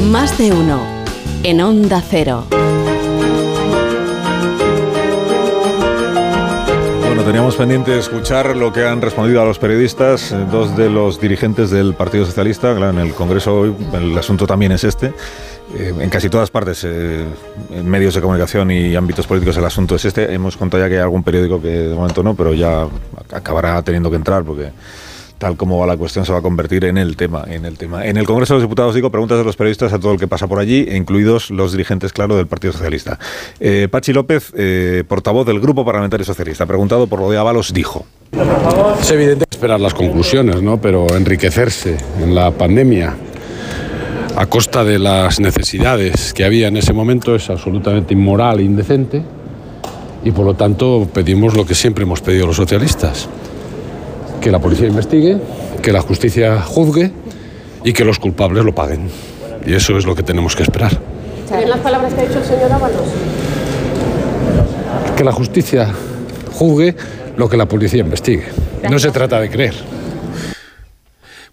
Más 0.10 0.38
de 0.38 0.52
uno. 0.52 0.80
En 1.44 1.62
Onda 1.62 2.02
Cero. 2.10 2.48
Teníamos 7.26 7.56
pendiente 7.56 7.98
escuchar 7.98 8.56
lo 8.56 8.72
que 8.72 8.86
han 8.86 9.02
respondido 9.02 9.42
a 9.42 9.46
los 9.46 9.58
periodistas, 9.58 10.32
eh, 10.32 10.46
dos 10.52 10.78
de 10.78 10.92
los 10.92 11.20
dirigentes 11.20 11.72
del 11.72 11.96
Partido 11.96 12.24
Socialista. 12.24 12.76
Claro, 12.76 12.92
en 12.92 13.00
el 13.00 13.14
Congreso 13.16 13.62
hoy 13.62 13.76
el 13.94 14.16
asunto 14.16 14.46
también 14.46 14.72
es 14.72 14.84
este. 14.84 15.08
Eh, 15.76 15.94
en 16.00 16.10
casi 16.12 16.30
todas 16.30 16.52
partes, 16.52 16.84
eh, 16.84 17.26
en 17.72 17.90
medios 17.90 18.14
de 18.14 18.22
comunicación 18.22 18.70
y 18.70 18.96
ámbitos 18.96 19.26
políticos, 19.26 19.58
el 19.58 19.66
asunto 19.66 19.96
es 19.96 20.06
este. 20.06 20.32
Hemos 20.32 20.56
contado 20.56 20.84
ya 20.84 20.88
que 20.90 20.96
hay 20.96 21.02
algún 21.02 21.24
periódico 21.24 21.60
que 21.60 21.70
de 21.70 21.96
momento 21.96 22.22
no, 22.22 22.36
pero 22.36 22.54
ya 22.54 22.88
acabará 23.34 23.82
teniendo 23.82 24.12
que 24.12 24.18
entrar 24.18 24.44
porque 24.44 24.70
tal 25.38 25.58
como 25.58 25.78
va 25.78 25.86
la 25.86 25.98
cuestión 25.98 26.26
se 26.26 26.32
va 26.32 26.40
a 26.40 26.42
convertir 26.42 26.86
en 26.86 26.98
el 26.98 27.16
tema 27.16 27.46
en 27.48 27.66
el 27.66 27.78
tema. 27.78 28.06
En 28.06 28.18
el 28.18 28.26
Congreso 28.26 28.54
de 28.54 28.60
los 28.60 28.64
Diputados 28.64 28.96
digo 28.96 29.10
preguntas 29.10 29.38
de 29.38 29.44
los 29.44 29.56
periodistas 29.56 29.94
a 29.94 30.00
todo 30.00 30.14
el 30.14 30.20
que 30.20 30.28
pasa 30.28 30.48
por 30.48 30.60
allí 30.60 30.88
incluidos 30.92 31.50
los 31.52 31.72
dirigentes 31.72 32.14
claro 32.14 32.36
del 32.38 32.48
Partido 32.48 32.74
Socialista. 32.74 33.20
Eh, 33.60 33.88
Pachi 33.90 34.14
López 34.14 34.54
eh, 34.56 35.04
portavoz 35.08 35.46
del 35.46 35.60
Grupo 35.60 35.86
Parlamentario 35.86 36.26
Socialista 36.26 36.66
preguntado 36.66 37.08
por 37.08 37.20
lo 37.20 37.30
de 37.30 37.36
dijo. 37.74 38.06
Es 39.00 39.12
evidente 39.12 39.46
esperar 39.50 39.80
las 39.80 39.94
conclusiones 39.94 40.62
no 40.62 40.80
pero 40.80 41.08
enriquecerse 41.16 41.98
en 42.22 42.36
la 42.36 42.52
pandemia 42.52 43.16
a 44.36 44.46
costa 44.48 44.84
de 44.84 45.00
las 45.00 45.40
necesidades 45.40 46.34
que 46.34 46.44
había 46.44 46.68
en 46.68 46.78
ese 46.78 46.92
momento 46.92 47.36
es 47.36 47.50
absolutamente 47.50 48.14
inmoral 48.14 48.60
e 48.60 48.64
indecente 48.64 49.22
y 50.24 50.32
por 50.32 50.46
lo 50.46 50.56
tanto 50.56 51.08
pedimos 51.14 51.56
lo 51.56 51.66
que 51.66 51.76
siempre 51.76 52.04
hemos 52.04 52.22
pedido 52.22 52.48
los 52.48 52.58
socialistas 52.58 53.30
que 54.46 54.52
la 54.52 54.60
policía 54.60 54.88
investigue, 54.88 55.40
que 55.82 55.92
la 55.92 56.02
justicia 56.02 56.62
juzgue 56.62 57.12
y 57.84 57.94
que 57.94 58.06
los 58.06 58.20
culpables 58.20 58.64
lo 58.64 58.76
paguen. 58.76 59.10
Y 59.66 59.74
eso 59.74 59.98
es 59.98 60.06
lo 60.06 60.14
que 60.14 60.22
tenemos 60.22 60.56
que 60.56 60.62
esperar. 60.62 60.92
¿Bien 61.50 61.68
las 61.68 61.80
palabras 61.80 62.14
que 62.14 62.22
ha 62.22 62.28
dicho 62.28 62.38
el 62.38 62.46
señor 62.46 62.72
Ábalos? 62.72 63.08
Que 65.18 65.24
la 65.24 65.32
justicia 65.32 65.92
juzgue 66.54 66.96
lo 67.36 67.50
que 67.50 67.58
la 67.58 67.66
policía 67.66 68.02
investigue. 68.02 68.44
No 68.88 69.00
se 69.00 69.10
trata 69.10 69.40
de 69.40 69.50
creer. 69.50 69.74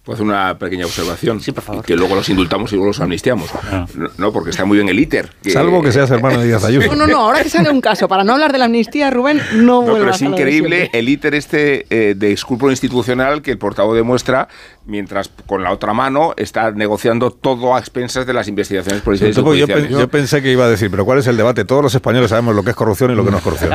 Puedo 0.03 0.15
hacer 0.15 0.25
una 0.25 0.57
pequeña 0.57 0.85
observación. 0.85 1.39
Sí, 1.39 1.53
por 1.53 1.63
favor. 1.63 1.85
Que 1.85 1.95
luego 1.95 2.13
los 2.15 2.27
indultamos 2.27 2.69
y 2.73 2.75
luego 2.75 2.87
los 2.87 2.99
amnistiamos. 2.99 3.49
No, 3.95 4.09
no, 4.17 4.33
porque 4.33 4.49
está 4.49 4.65
muy 4.65 4.75
bien 4.75 4.89
el 4.89 4.99
ITER. 4.99 5.29
que- 5.41 5.51
salvo 5.51 5.81
que 5.81 5.93
seas 5.93 6.11
hermano 6.11 6.41
de 6.41 6.47
Díaz 6.47 6.65
Ayuso 6.65 6.89
No, 6.89 6.95
no, 6.97 7.07
no, 7.07 7.19
ahora 7.19 7.41
que 7.41 7.49
sale 7.49 7.69
un 7.69 7.79
caso, 7.79 8.09
para 8.09 8.25
no 8.25 8.33
hablar 8.33 8.51
de 8.51 8.57
la 8.57 8.65
amnistía, 8.65 9.09
Rubén, 9.11 9.41
no 9.53 9.81
No, 9.85 9.93
pero 9.93 10.07
a 10.07 10.11
es 10.11 10.21
increíble 10.21 10.89
el 10.91 11.07
íter 11.07 11.35
este 11.35 11.85
eh, 11.89 12.15
de 12.15 12.33
escrúpulo 12.33 12.71
institucional 12.73 13.41
que 13.41 13.51
el 13.51 13.57
portavoz 13.57 13.95
demuestra 13.95 14.49
mientras 14.85 15.29
con 15.45 15.63
la 15.63 15.71
otra 15.71 15.93
mano 15.93 16.33
está 16.35 16.71
negociando 16.71 17.31
todo 17.31 17.73
a 17.73 17.79
expensas 17.79 18.25
de 18.25 18.33
las 18.33 18.49
investigaciones 18.49 19.01
policiales 19.03 19.37
y 19.37 19.41
todo, 19.41 19.55
yo, 19.55 19.65
yo 19.67 20.07
pensé 20.09 20.41
que 20.41 20.51
iba 20.51 20.65
a 20.65 20.69
decir, 20.69 20.91
pero 20.91 21.05
¿cuál 21.05 21.19
es 21.19 21.27
el 21.27 21.37
debate? 21.37 21.63
Todos 21.63 21.81
los 21.81 21.95
españoles 21.95 22.29
sabemos 22.29 22.53
lo 22.53 22.63
que 22.63 22.71
es 22.71 22.75
corrupción 22.75 23.11
y 23.11 23.15
lo 23.15 23.23
que 23.23 23.31
no 23.31 23.37
es 23.37 23.43
corrupción. 23.43 23.71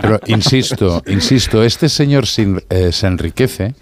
Pero 0.00 0.20
insisto, 0.24 1.02
insisto, 1.06 1.62
este 1.62 1.90
señor 1.90 2.26
se, 2.26 2.64
eh, 2.70 2.92
se 2.92 3.06
enriquece 3.06 3.74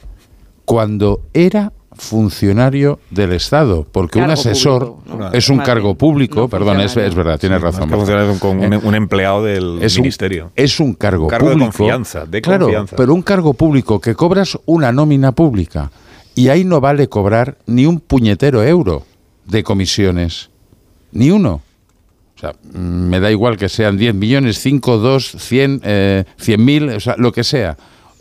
cuando 0.71 1.21
era 1.35 1.73
funcionario 1.93 2.99
del 3.11 3.33
Estado, 3.33 3.87
porque 3.91 4.19
un 4.21 4.31
asesor 4.31 4.95
público, 4.95 5.17
¿no? 5.19 5.33
es 5.33 5.49
un 5.51 5.57
Madre. 5.59 5.67
cargo 5.73 5.95
público, 5.97 6.49
perdón, 6.49 6.81
es, 6.81 6.97
es 6.97 7.15
verdad, 7.15 7.39
tienes 7.39 7.59
Sí, 7.59 7.65
razón. 7.65 7.89
que 7.91 7.95
funcionario 7.97 8.39
con 8.39 8.59
un, 8.59 8.75
un 8.85 8.95
empleado 8.95 9.45
del 9.45 9.79
es 9.83 9.97
un- 9.97 10.03
ministerio. 10.03 10.51
es 10.57 10.81
un 10.81 10.95
cargo, 10.95 11.25
Un 11.25 11.31
cargo 11.31 11.51
de 11.51 11.59
confianza, 11.59 12.25
de 12.25 12.41
claro, 12.41 12.67
confianza. 12.67 12.97
pero 12.97 13.13
un 13.15 13.23
cargo 13.23 13.53
público 13.55 14.01
que 14.01 14.15
cobras 14.15 14.59
una 14.67 14.93
nómina 14.93 15.33
pública 15.33 15.91
y 16.35 16.49
ahí 16.49 16.65
no 16.65 16.81
vale 16.81 17.09
cobrar 17.09 17.59
ni 17.67 17.85
un 17.87 18.01
puñetero 18.01 18.63
euro 18.65 19.05
de 19.47 19.63
comisiones, 19.63 20.49
ni 21.13 21.31
uno. 21.31 21.61
O 22.37 22.41
sea, 22.41 22.55
me 22.73 23.21
da 23.21 23.31
igual 23.31 23.59
que 23.59 23.69
sean 23.69 23.99
10 23.99 24.15
millones, 24.15 24.59
5, 24.61 24.97
2, 24.97 25.33
100, 25.39 25.81
eh, 25.85 26.25
100 26.39 26.65
mil, 26.65 26.89
o 26.89 27.01
sea, 27.01 27.15
lo 27.19 27.33
que 27.33 27.45
sea. 27.45 27.77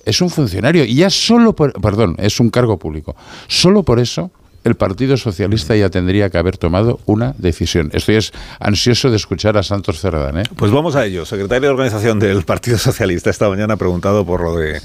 Es 0.10 0.22
un 0.22 0.30
funcionario 0.32 0.84
y 0.86 0.96
ya 0.96 1.10
solo 1.12 1.54
por, 1.54 1.72
perdón, 1.74 2.16
es 2.18 2.40
un 2.40 2.50
cargo 2.50 2.78
público. 2.78 3.16
Solo 3.48 3.84
por 3.84 4.00
eso 4.00 4.32
el 4.64 4.74
Partido 4.74 5.18
Socialista 5.18 5.76
ya 5.76 5.90
tendría 5.90 6.30
que 6.30 6.40
haber 6.40 6.58
tomado 6.58 7.00
una 7.06 7.34
decisión. 7.38 7.92
Estoy 7.94 8.16
es 8.16 8.32
ansioso 8.60 9.12
de 9.12 9.18
escuchar 9.18 9.56
a 9.56 9.62
Santos 9.62 10.02
Cerdán, 10.02 10.40
¿eh? 10.40 10.44
Pues 10.56 10.72
vamos 10.72 10.96
a 10.96 11.06
ello. 11.06 11.26
Secretario 11.26 11.70
de 11.70 11.74
Organización 11.76 12.18
del 12.18 12.42
Partido 12.44 12.78
Socialista 12.78 13.30
esta 13.30 13.48
mañana 13.50 13.76
ha 13.76 13.78
preguntado 13.78 14.26
por 14.26 14.44
lo 14.44 14.56
de 14.56 14.82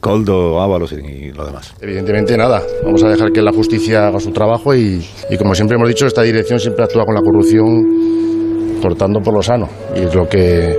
Coldo, 0.00 0.60
Ábalos 0.60 0.92
y 0.92 1.32
lo 1.32 1.44
demás. 1.44 1.74
Evidentemente 1.80 2.36
nada. 2.36 2.62
Vamos 2.84 3.02
a 3.02 3.08
dejar 3.08 3.32
que 3.32 3.42
la 3.42 3.52
justicia 3.52 4.06
haga 4.06 4.20
su 4.20 4.30
trabajo 4.30 4.76
y, 4.76 5.04
y 5.28 5.36
como 5.36 5.56
siempre 5.56 5.76
hemos 5.76 5.88
dicho, 5.88 6.06
esta 6.06 6.22
dirección 6.22 6.60
siempre 6.60 6.84
actúa 6.84 7.04
con 7.04 7.16
la 7.16 7.20
corrupción 7.20 8.78
cortando 8.80 9.18
por 9.20 9.34
lo 9.34 9.42
sano. 9.42 9.68
Y 9.96 10.04
es 10.04 10.14
lo 10.14 10.28
que 10.28 10.74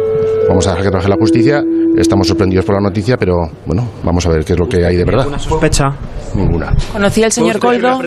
vamos 0.48 0.66
a 0.68 0.72
dejar 0.72 0.86
que 0.86 0.90
trabaje 0.90 1.10
la 1.10 1.18
justicia. 1.20 1.62
Estamos 1.98 2.28
sorprendidos 2.28 2.66
por 2.66 2.76
la 2.76 2.82
noticia, 2.82 3.18
pero 3.18 3.36
bueno, 3.66 3.88
vamos 4.04 4.26
a 4.26 4.30
ver 4.30 4.46
qué 4.46 4.54
es 4.54 4.60
lo 4.60 4.68
que 4.68 4.86
hay 4.86 4.96
de 4.96 5.04
verdad. 5.04 5.22
¿Alguna 5.22 5.40
sospecha? 5.40 5.86
Ninguna. 6.36 6.74
¿Conocía 6.94 7.26
al 7.26 7.32
señor 7.32 7.60
Coldo? 7.60 8.00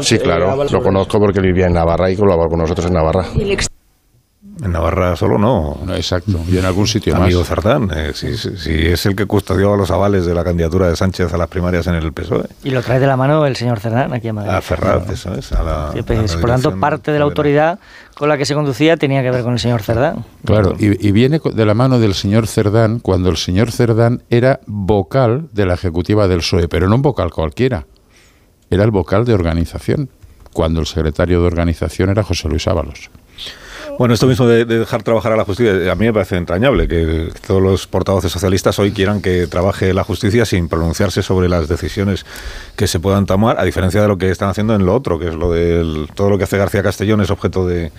Sí, 0.00 0.18
claro, 0.18 0.56
lo 0.64 0.80
conozco 0.80 1.18
porque 1.18 1.40
él 1.40 1.46
vivía 1.46 1.66
en 1.66 1.72
Navarra 1.72 2.10
y 2.10 2.16
colaboró 2.16 2.48
con 2.48 2.60
nosotros 2.60 2.86
en 2.86 2.92
Navarra. 2.92 3.24
En 4.62 4.70
Navarra 4.70 5.16
solo 5.16 5.36
no. 5.36 5.78
exacto. 5.96 6.40
Y 6.48 6.58
en 6.58 6.64
algún 6.64 6.86
sitio 6.86 7.16
Amigo 7.16 7.40
más. 7.40 7.48
Cerdán, 7.48 7.90
eh, 7.94 8.12
sí, 8.14 8.36
sí, 8.36 8.50
sí, 8.56 8.70
es 8.72 9.04
el 9.06 9.16
que 9.16 9.26
custodió 9.26 9.74
los 9.76 9.90
avales 9.90 10.26
de 10.26 10.34
la 10.34 10.44
candidatura 10.44 10.88
de 10.88 10.96
Sánchez 10.96 11.34
a 11.34 11.36
las 11.36 11.48
primarias 11.48 11.86
en 11.88 11.94
el 11.94 12.12
PSOE. 12.12 12.46
Y 12.62 12.70
lo 12.70 12.80
trae 12.82 13.00
de 13.00 13.06
la 13.06 13.16
mano 13.16 13.46
el 13.46 13.56
señor 13.56 13.80
Cerdán 13.80 14.12
aquí 14.12 14.28
en 14.28 14.36
Madrid. 14.36 14.50
A 14.52 14.60
Ferraz, 14.60 15.10
eso 15.10 15.34
es. 15.34 15.52
A 15.52 15.62
la, 15.62 15.90
Sí, 15.92 16.02
pues, 16.02 16.32
a 16.32 16.36
la 16.36 16.40
por 16.40 16.50
tanto, 16.50 16.78
parte 16.78 17.10
de 17.10 17.18
la 17.18 17.24
autoridad 17.24 17.80
con 18.14 18.28
la 18.28 18.38
que 18.38 18.44
se 18.44 18.54
conducía 18.54 18.96
tenía 18.96 19.22
que 19.22 19.30
ver 19.32 19.42
con 19.42 19.54
el 19.54 19.58
señor 19.58 19.82
Cerdán. 19.82 20.24
Claro, 20.44 20.74
y, 20.78 21.06
y 21.06 21.10
viene 21.10 21.40
de 21.44 21.66
la 21.66 21.74
mano 21.74 21.98
del 21.98 22.14
señor 22.14 22.46
Cerdán 22.46 23.00
cuando 23.00 23.30
el 23.30 23.36
señor 23.36 23.72
Cerdán 23.72 24.22
era 24.30 24.60
vocal 24.66 25.48
de 25.52 25.66
la 25.66 25.74
ejecutiva 25.74 26.28
del 26.28 26.38
PSOE, 26.38 26.68
pero 26.68 26.88
no 26.88 26.94
un 26.94 27.02
vocal 27.02 27.32
cualquiera, 27.32 27.86
era 28.70 28.84
el 28.84 28.92
vocal 28.92 29.24
de 29.24 29.34
organización, 29.34 30.08
cuando 30.52 30.78
el 30.78 30.86
secretario 30.86 31.40
de 31.40 31.46
organización 31.48 32.10
era 32.10 32.22
José 32.22 32.48
Luis 32.48 32.68
Ábalos. 32.68 33.10
Bueno, 33.98 34.14
esto 34.14 34.26
mismo 34.26 34.46
de, 34.46 34.64
de 34.64 34.80
dejar 34.80 35.02
trabajar 35.02 35.32
a 35.32 35.36
la 35.36 35.44
justicia, 35.44 35.90
a 35.90 35.94
mí 35.94 36.06
me 36.06 36.12
parece 36.12 36.36
entrañable 36.36 36.88
que 36.88 37.30
todos 37.46 37.62
los 37.62 37.86
portavoces 37.86 38.32
socialistas 38.32 38.78
hoy 38.78 38.92
quieran 38.92 39.20
que 39.20 39.46
trabaje 39.46 39.94
la 39.94 40.04
justicia 40.04 40.44
sin 40.44 40.68
pronunciarse 40.68 41.22
sobre 41.22 41.48
las 41.48 41.68
decisiones 41.68 42.26
que 42.76 42.86
se 42.86 43.00
puedan 43.00 43.26
tomar, 43.26 43.58
a 43.58 43.64
diferencia 43.64 44.02
de 44.02 44.08
lo 44.08 44.18
que 44.18 44.30
están 44.30 44.48
haciendo 44.48 44.74
en 44.74 44.84
lo 44.84 44.94
otro, 44.94 45.18
que 45.18 45.28
es 45.28 45.34
lo 45.34 45.52
de 45.52 46.06
todo 46.14 46.30
lo 46.30 46.38
que 46.38 46.44
hace 46.44 46.58
García 46.58 46.82
Castellón 46.82 47.20
es 47.20 47.30
objeto 47.30 47.66
de 47.66 47.92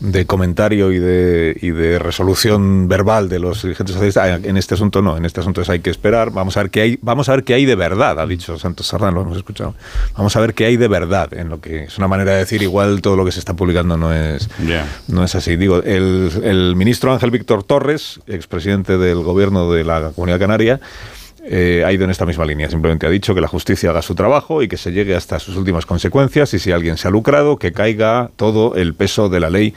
de 0.00 0.26
comentario 0.26 0.92
y 0.92 0.98
de, 0.98 1.56
y 1.60 1.70
de 1.70 1.98
resolución 1.98 2.88
verbal 2.88 3.28
de 3.28 3.38
los 3.38 3.62
dirigentes 3.62 3.94
socialistas. 3.94 4.28
Ah, 4.30 4.40
En 4.42 4.56
este 4.56 4.74
asunto 4.74 5.02
no, 5.02 5.16
en 5.16 5.24
este 5.24 5.40
asunto 5.40 5.60
es 5.60 5.68
hay 5.70 5.80
que 5.80 5.90
esperar. 5.90 6.30
Vamos 6.30 6.56
a 6.56 6.62
ver 6.62 6.70
qué 6.70 6.80
hay, 6.82 6.98
vamos 7.02 7.28
a 7.28 7.32
ver 7.32 7.44
qué 7.44 7.54
hay 7.54 7.64
de 7.64 7.74
verdad, 7.74 8.18
ha 8.20 8.26
dicho 8.26 8.58
Santos 8.58 8.86
Sardán, 8.86 9.14
lo 9.14 9.22
hemos 9.22 9.36
escuchado. 9.36 9.74
Vamos 10.16 10.36
a 10.36 10.40
ver 10.40 10.54
qué 10.54 10.66
hay 10.66 10.76
de 10.76 10.88
verdad 10.88 11.32
en 11.34 11.48
lo 11.48 11.60
que 11.60 11.84
es 11.84 11.98
una 11.98 12.08
manera 12.08 12.32
de 12.32 12.38
decir 12.38 12.62
igual 12.62 13.00
todo 13.02 13.16
lo 13.16 13.24
que 13.24 13.32
se 13.32 13.38
está 13.38 13.54
publicando 13.54 13.96
no 13.96 14.12
es, 14.12 14.48
no 15.08 15.24
es 15.24 15.34
así. 15.34 15.56
Digo, 15.56 15.82
el, 15.82 16.30
el 16.42 16.76
ministro 16.76 17.12
Ángel 17.12 17.30
Víctor 17.30 17.64
Torres, 17.64 18.20
expresidente 18.26 18.98
del 18.98 19.22
gobierno 19.22 19.72
de 19.72 19.84
la 19.84 20.10
Comunidad 20.14 20.38
Canaria, 20.38 20.80
eh, 21.46 21.82
ha 21.84 21.92
ido 21.92 22.04
en 22.04 22.10
esta 22.10 22.26
misma 22.26 22.44
línea. 22.44 22.68
Simplemente 22.70 23.06
ha 23.06 23.10
dicho 23.10 23.34
que 23.34 23.40
la 23.40 23.48
justicia 23.48 23.90
haga 23.90 24.02
su 24.02 24.14
trabajo 24.14 24.62
y 24.62 24.68
que 24.68 24.76
se 24.76 24.92
llegue 24.92 25.14
hasta 25.14 25.38
sus 25.38 25.56
últimas 25.56 25.86
consecuencias 25.86 26.54
y 26.54 26.58
si 26.58 26.72
alguien 26.72 26.96
se 26.96 27.08
ha 27.08 27.10
lucrado, 27.10 27.58
que 27.58 27.72
caiga 27.72 28.30
todo 28.36 28.74
el 28.76 28.94
peso 28.94 29.28
de 29.28 29.40
la 29.40 29.50
ley 29.50 29.74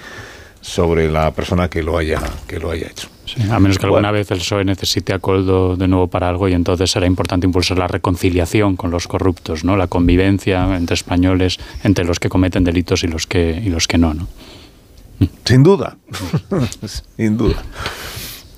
sobre 0.62 1.10
la 1.10 1.32
persona 1.32 1.70
que 1.70 1.84
lo 1.84 1.98
haya, 1.98 2.22
que 2.48 2.60
lo 2.60 2.72
haya 2.72 2.88
hecho. 2.88 3.10
Sí, 3.26 3.42
a 3.50 3.60
menos 3.60 3.78
que 3.78 3.86
alguna 3.86 4.12
vez 4.12 4.32
el 4.32 4.40
PSOE 4.40 4.64
necesite 4.64 5.14
a 5.14 5.20
Coldo 5.20 5.76
de 5.76 5.88
nuevo 5.88 6.08
para 6.08 6.30
algo 6.30 6.48
y 6.48 6.54
entonces 6.54 6.90
será 6.90 7.06
importante 7.06 7.46
impulsar 7.46 7.78
la 7.78 7.88
reconciliación 7.88 8.76
con 8.76 8.90
los 8.90 9.08
corruptos, 9.08 9.64
¿no? 9.64 9.76
La 9.76 9.88
convivencia 9.88 10.78
entre 10.78 10.94
españoles, 10.94 11.60
entre 11.84 12.06
los 12.06 12.20
que 12.20 12.30
cometen 12.30 12.64
delitos 12.64 13.04
y 13.04 13.08
los 13.08 13.28
que 13.28 13.62
y 13.64 13.70
los 13.70 13.88
que 13.88 13.98
no, 13.98 14.14
¿no? 14.14 14.28
Sin 15.46 15.64
duda. 15.64 15.98
Sin 17.18 17.38
duda. 17.38 17.64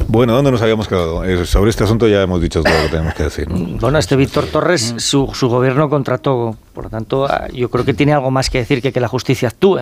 Bueno, 0.08 0.34
¿dónde 0.34 0.52
nos 0.52 0.62
habíamos 0.62 0.88
quedado? 0.88 1.24
Eh, 1.24 1.46
sobre 1.46 1.70
este 1.70 1.84
asunto 1.84 2.08
ya 2.08 2.22
hemos 2.22 2.42
dicho 2.42 2.64
todo 2.64 2.74
lo 2.74 2.84
que 2.84 2.90
tenemos 2.90 3.14
que 3.14 3.24
decir. 3.24 3.50
¿no? 3.50 3.78
Bueno, 3.80 4.00
este 4.00 4.16
Víctor 4.16 4.46
Torres, 4.48 4.96
su, 4.98 5.30
su 5.34 5.50
gobierno 5.50 5.90
contrató, 5.90 6.58
por 6.74 6.86
lo 6.86 6.90
tanto, 6.90 7.26
ah, 7.26 7.48
yo 7.54 7.70
creo 7.70 7.86
que 7.86 7.94
tiene 7.94 8.14
algo 8.14 8.32
más 8.32 8.50
que 8.50 8.60
decir 8.60 8.82
que 8.82 8.92
que 8.92 9.00
la 9.00 9.08
justicia 9.08 9.50
actúe. 9.50 9.82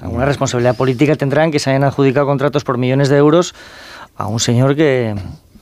Alguna 0.00 0.26
responsabilidad 0.26 0.76
política 0.76 1.16
tendrán 1.16 1.50
que 1.50 1.58
se 1.58 1.70
hayan 1.70 1.84
adjudicado 1.84 2.26
contratos 2.26 2.64
por 2.64 2.76
millones 2.78 3.08
de 3.08 3.16
euros 3.16 3.54
a 4.16 4.26
un 4.26 4.40
señor 4.40 4.76
que, 4.76 5.14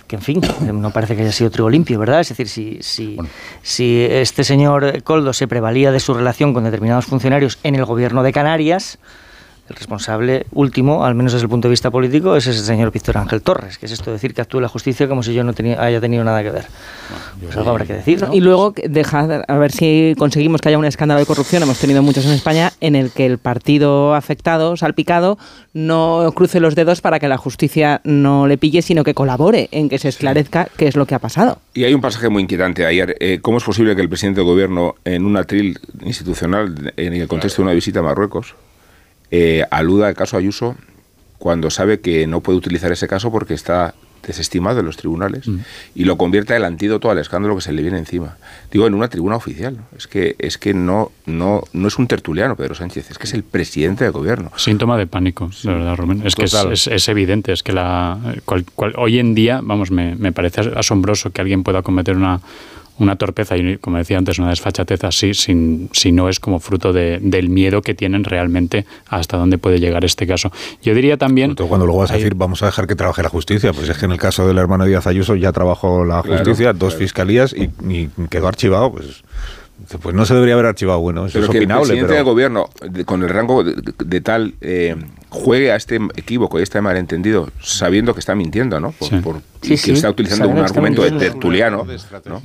que 0.06 0.16
en 0.16 0.22
fin, 0.22 0.40
no 0.60 0.90
parece 0.90 1.16
que 1.16 1.22
haya 1.22 1.32
sido 1.32 1.50
trigo 1.50 1.70
limpio, 1.70 1.98
¿verdad? 1.98 2.20
Es 2.20 2.28
decir, 2.28 2.48
si, 2.48 2.78
si, 2.82 3.16
si 3.62 4.02
este 4.02 4.44
señor 4.44 5.02
Coldo 5.02 5.32
se 5.32 5.48
prevalía 5.48 5.92
de 5.92 6.00
su 6.00 6.14
relación 6.14 6.52
con 6.52 6.64
determinados 6.64 7.06
funcionarios 7.06 7.58
en 7.62 7.74
el 7.76 7.84
gobierno 7.84 8.22
de 8.22 8.32
Canarias, 8.32 8.98
el 9.68 9.76
responsable 9.76 10.46
último, 10.52 11.04
al 11.04 11.14
menos 11.14 11.32
desde 11.32 11.44
el 11.44 11.50
punto 11.50 11.68
de 11.68 11.70
vista 11.70 11.90
político, 11.90 12.36
es 12.36 12.46
ese 12.46 12.64
señor 12.64 12.92
Víctor 12.92 13.16
Ángel 13.16 13.40
Torres, 13.40 13.78
que 13.78 13.86
es 13.86 13.92
esto 13.92 14.06
de 14.06 14.12
decir 14.12 14.34
que 14.34 14.42
actúe 14.42 14.60
la 14.60 14.68
justicia 14.68 15.08
como 15.08 15.22
si 15.22 15.32
yo 15.32 15.42
no 15.42 15.54
tenía, 15.54 15.82
haya 15.82 16.00
tenido 16.00 16.22
nada 16.22 16.42
que 16.42 16.50
ver. 16.50 16.66
Pues 17.42 17.56
algo 17.56 17.70
habrá 17.70 17.86
que 17.86 17.94
decir, 17.94 18.20
¿no? 18.20 18.34
Y 18.34 18.40
luego, 18.40 18.74
deja, 18.84 19.42
a 19.46 19.58
ver 19.58 19.72
si 19.72 20.14
conseguimos 20.18 20.60
que 20.60 20.68
haya 20.68 20.78
un 20.78 20.84
escándalo 20.84 21.20
de 21.20 21.26
corrupción, 21.26 21.62
hemos 21.62 21.78
tenido 21.78 22.02
muchos 22.02 22.26
en 22.26 22.32
España, 22.32 22.72
en 22.80 22.94
el 22.94 23.10
que 23.10 23.24
el 23.24 23.38
partido 23.38 24.14
afectado, 24.14 24.76
salpicado, 24.76 25.38
no 25.72 26.30
cruce 26.34 26.60
los 26.60 26.74
dedos 26.74 27.00
para 27.00 27.18
que 27.18 27.28
la 27.28 27.38
justicia 27.38 28.02
no 28.04 28.46
le 28.46 28.58
pille, 28.58 28.82
sino 28.82 29.02
que 29.02 29.14
colabore 29.14 29.68
en 29.72 29.88
que 29.88 29.98
se 29.98 30.08
esclarezca 30.08 30.68
qué 30.76 30.88
es 30.88 30.96
lo 30.96 31.06
que 31.06 31.14
ha 31.14 31.18
pasado. 31.18 31.58
Y 31.72 31.84
hay 31.84 31.94
un 31.94 32.00
pasaje 32.00 32.28
muy 32.28 32.42
inquietante 32.42 32.84
ayer. 32.84 33.16
Eh, 33.18 33.38
¿Cómo 33.40 33.58
es 33.58 33.64
posible 33.64 33.96
que 33.96 34.02
el 34.02 34.08
presidente 34.08 34.40
del 34.40 34.46
gobierno, 34.46 34.94
en 35.04 35.24
un 35.24 35.36
atril 35.36 35.78
institucional, 36.02 36.92
en 36.96 37.14
el 37.14 37.28
contexto 37.28 37.62
de 37.62 37.66
una 37.66 37.74
visita 37.74 38.00
a 38.00 38.02
Marruecos, 38.02 38.54
eh, 39.30 39.64
aluda 39.70 40.08
al 40.08 40.14
caso 40.14 40.36
Ayuso 40.36 40.76
cuando 41.38 41.70
sabe 41.70 42.00
que 42.00 42.26
no 42.26 42.40
puede 42.40 42.58
utilizar 42.58 42.90
ese 42.92 43.06
caso 43.08 43.30
porque 43.30 43.54
está 43.54 43.94
desestimado 44.26 44.80
en 44.80 44.86
los 44.86 44.96
tribunales 44.96 45.46
Mm. 45.46 45.58
y 45.96 46.04
lo 46.04 46.16
convierte 46.16 46.54
en 46.54 46.58
el 46.58 46.64
antídoto 46.64 47.10
al 47.10 47.18
escándalo 47.18 47.54
que 47.56 47.60
se 47.60 47.74
le 47.74 47.82
viene 47.82 47.98
encima. 47.98 48.38
Digo, 48.72 48.86
en 48.86 48.94
una 48.94 49.08
tribuna 49.08 49.36
oficial. 49.36 49.76
Es 49.98 50.06
que 50.06 50.34
es 50.38 50.56
que 50.56 50.72
no 50.72 51.12
no 51.26 51.62
no 51.74 51.88
es 51.88 51.98
un 51.98 52.06
tertuliano 52.06 52.56
Pedro 52.56 52.74
Sánchez, 52.74 53.10
es 53.10 53.18
que 53.18 53.24
es 53.24 53.34
el 53.34 53.42
presidente 53.44 54.04
del 54.04 54.14
gobierno. 54.14 54.50
Síntoma 54.56 54.96
de 54.96 55.06
pánico, 55.06 55.50
de 55.62 55.74
verdad, 55.74 55.96
Rubén. 55.96 56.22
Es 56.26 56.34
que 56.36 56.44
es, 56.46 56.52
Total. 56.52 56.72
es- 56.72 56.86
es 56.86 57.06
evidente, 57.10 57.52
es 57.52 57.62
que 57.62 57.72
la, 57.72 58.18
cual- 58.46 58.64
cual- 58.74 58.94
hoy 58.96 59.18
en 59.18 59.34
día, 59.34 59.60
vamos, 59.62 59.90
me, 59.90 60.14
me 60.16 60.32
parece 60.32 60.62
asombroso 60.74 61.30
que 61.30 61.42
alguien 61.42 61.62
pueda 61.62 61.82
cometer 61.82 62.16
una, 62.16 62.40
una 62.98 63.16
torpeza 63.16 63.56
y, 63.56 63.76
como 63.78 63.98
decía 63.98 64.18
antes, 64.18 64.38
una 64.38 64.50
desfachatez 64.50 65.02
así, 65.04 65.34
sin, 65.34 65.88
si 65.92 66.12
no 66.12 66.28
es 66.28 66.38
como 66.38 66.60
fruto 66.60 66.92
de- 66.92 67.18
del 67.20 67.48
miedo 67.48 67.82
que 67.82 67.94
tienen 67.94 68.22
realmente 68.24 68.84
hasta 69.08 69.36
dónde 69.36 69.58
puede 69.58 69.80
llegar 69.80 70.04
este 70.04 70.26
caso. 70.26 70.52
Yo 70.82 70.94
diría 70.94 71.16
también... 71.16 71.54
Cuando 71.56 71.86
luego 71.86 72.00
vas 72.02 72.10
a 72.12 72.14
decir, 72.16 72.34
vamos 72.34 72.62
a 72.62 72.66
dejar 72.66 72.86
que 72.86 72.94
trabaje 72.94 73.22
la 73.22 73.28
justicia, 73.28 73.72
pues 73.72 73.88
es 73.88 73.98
que 73.98 74.04
en 74.04 74.12
el 74.12 74.18
caso 74.18 74.46
del 74.46 74.58
hermano 74.58 74.84
Díaz 74.84 75.06
Ayuso 75.06 75.34
ya 75.34 75.50
trabajó 75.52 76.04
la 76.04 76.22
Claro, 76.22 76.38
justicia, 76.44 76.72
dos 76.72 76.94
claro. 76.94 76.98
fiscalías 77.04 77.52
y, 77.52 77.70
y 77.88 78.08
quedó 78.30 78.46
archivado, 78.48 78.92
pues, 78.92 79.24
pues 80.00 80.14
no 80.14 80.24
se 80.24 80.34
debería 80.34 80.54
haber 80.54 80.66
archivado. 80.66 81.00
Bueno, 81.00 81.26
eso 81.26 81.34
Pero 81.34 81.44
es 81.46 81.50
que 81.50 81.58
el 81.58 81.66
presidente 81.66 82.02
pero... 82.04 82.14
del 82.14 82.24
gobierno, 82.24 82.68
de- 82.90 83.04
con 83.04 83.22
el 83.22 83.28
rango 83.28 83.62
de, 83.64 83.74
de 84.04 84.20
tal, 84.20 84.54
eh, 84.60 84.96
juegue 85.28 85.72
a 85.72 85.76
este 85.76 85.96
equívoco 86.16 86.58
y 86.60 86.62
este 86.62 86.80
malentendido, 86.80 87.48
sabiendo 87.60 88.14
que 88.14 88.20
está 88.20 88.34
mintiendo, 88.34 88.78
¿no? 88.80 88.92
Por, 88.92 89.08
Sí. 89.08 89.16
por- 89.16 89.40
Sí, 89.62 89.74
y 89.74 89.76
sí, 89.76 89.86
que 89.86 89.92
está 89.94 90.10
utilizando 90.10 90.48
un 90.48 90.58
está 90.58 90.66
argumento 90.66 91.02
de 91.02 91.10
tertuliano. 91.12 91.86
¿no? 92.26 92.40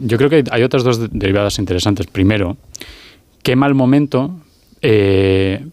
Yo 0.00 0.18
creo 0.18 0.30
que 0.30 0.44
hay 0.50 0.62
otras 0.62 0.84
dos 0.84 0.98
de- 0.98 1.08
derivadas 1.10 1.58
interesantes. 1.58 2.06
Primero, 2.06 2.56
qué 3.42 3.56
mal 3.56 3.74
momento 3.74 4.38
eh, 4.82 5.66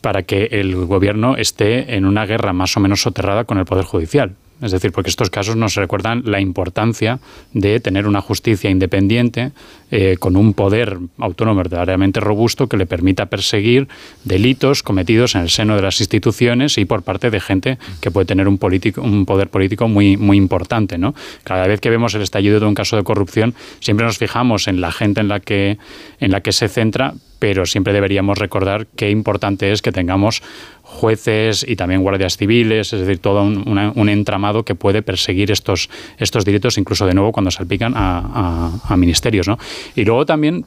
para 0.00 0.22
que 0.22 0.44
el 0.52 0.74
gobierno 0.86 1.36
esté 1.36 1.94
en 1.96 2.04
una 2.06 2.24
guerra 2.26 2.52
más 2.52 2.76
o 2.76 2.80
menos 2.80 3.02
soterrada 3.02 3.44
con 3.44 3.58
el 3.58 3.64
Poder 3.64 3.84
Judicial. 3.84 4.32
Es 4.62 4.72
decir, 4.72 4.90
porque 4.90 5.10
estos 5.10 5.28
casos 5.28 5.54
nos 5.54 5.74
recuerdan 5.74 6.22
la 6.24 6.40
importancia 6.40 7.18
de 7.52 7.78
tener 7.78 8.06
una 8.06 8.22
justicia 8.22 8.70
independiente 8.70 9.52
eh, 9.90 10.16
con 10.18 10.34
un 10.34 10.54
poder 10.54 10.98
autónomo 11.18 11.58
verdaderamente 11.58 12.20
robusto 12.20 12.66
que 12.66 12.78
le 12.78 12.86
permita 12.86 13.26
perseguir 13.26 13.86
delitos 14.24 14.82
cometidos 14.82 15.34
en 15.34 15.42
el 15.42 15.50
seno 15.50 15.76
de 15.76 15.82
las 15.82 16.00
instituciones 16.00 16.78
y 16.78 16.86
por 16.86 17.02
parte 17.02 17.30
de 17.30 17.38
gente 17.40 17.78
que 18.00 18.10
puede 18.10 18.24
tener 18.24 18.48
un, 18.48 18.56
político, 18.56 19.02
un 19.02 19.26
poder 19.26 19.48
político 19.48 19.88
muy, 19.88 20.16
muy 20.16 20.38
importante. 20.38 20.96
¿no? 20.96 21.14
Cada 21.44 21.66
vez 21.66 21.80
que 21.80 21.90
vemos 21.90 22.14
el 22.14 22.22
estallido 22.22 22.58
de 22.58 22.66
un 22.66 22.74
caso 22.74 22.96
de 22.96 23.04
corrupción, 23.04 23.54
siempre 23.80 24.06
nos 24.06 24.16
fijamos 24.16 24.68
en 24.68 24.80
la 24.80 24.90
gente 24.90 25.20
en 25.20 25.28
la 25.28 25.40
que, 25.40 25.76
en 26.18 26.30
la 26.30 26.40
que 26.40 26.52
se 26.52 26.68
centra, 26.68 27.12
pero 27.38 27.66
siempre 27.66 27.92
deberíamos 27.92 28.38
recordar 28.38 28.86
qué 28.96 29.10
importante 29.10 29.72
es 29.72 29.82
que 29.82 29.92
tengamos 29.92 30.42
jueces 30.96 31.64
y 31.68 31.76
también 31.76 32.02
guardias 32.02 32.36
civiles, 32.36 32.92
es 32.92 33.00
decir, 33.00 33.18
todo 33.18 33.42
un, 33.44 34.08
entramado 34.08 34.64
que 34.64 34.74
puede 34.74 35.02
perseguir 35.02 35.50
estos, 35.50 35.88
estos 36.18 36.44
delitos, 36.44 36.78
incluso 36.78 37.06
de 37.06 37.14
nuevo 37.14 37.30
cuando 37.32 37.50
salpican 37.50 37.92
a, 37.96 38.18
a- 38.18 38.72
a 38.92 38.96
ministerios. 38.96 39.46
¿no? 39.46 39.58
Y 39.94 40.04
luego 40.04 40.26
también, 40.26 40.64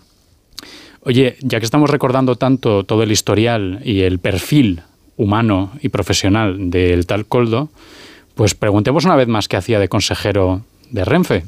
oye, 1.01 1.35
ya 1.41 1.59
que 1.59 1.65
estamos 1.65 1.89
recordando 1.89 2.35
tanto 2.35 2.83
todo 2.83 3.03
el 3.03 3.11
historial 3.11 3.81
y 3.83 4.01
el 4.01 4.19
perfil 4.19 4.81
humano 5.17 5.71
y 5.81 5.89
profesional 5.89 6.69
del 6.69 7.05
tal 7.05 7.25
Coldo, 7.25 7.69
pues 8.35 8.53
preguntemos 8.55 9.03
una 9.05 9.15
vez 9.17 9.27
más 9.27 9.47
qué 9.49 9.57
hacía 9.57 9.79
de 9.79 9.89
consejero 9.89 10.61
de 10.91 11.03
Renfe. 11.03 11.43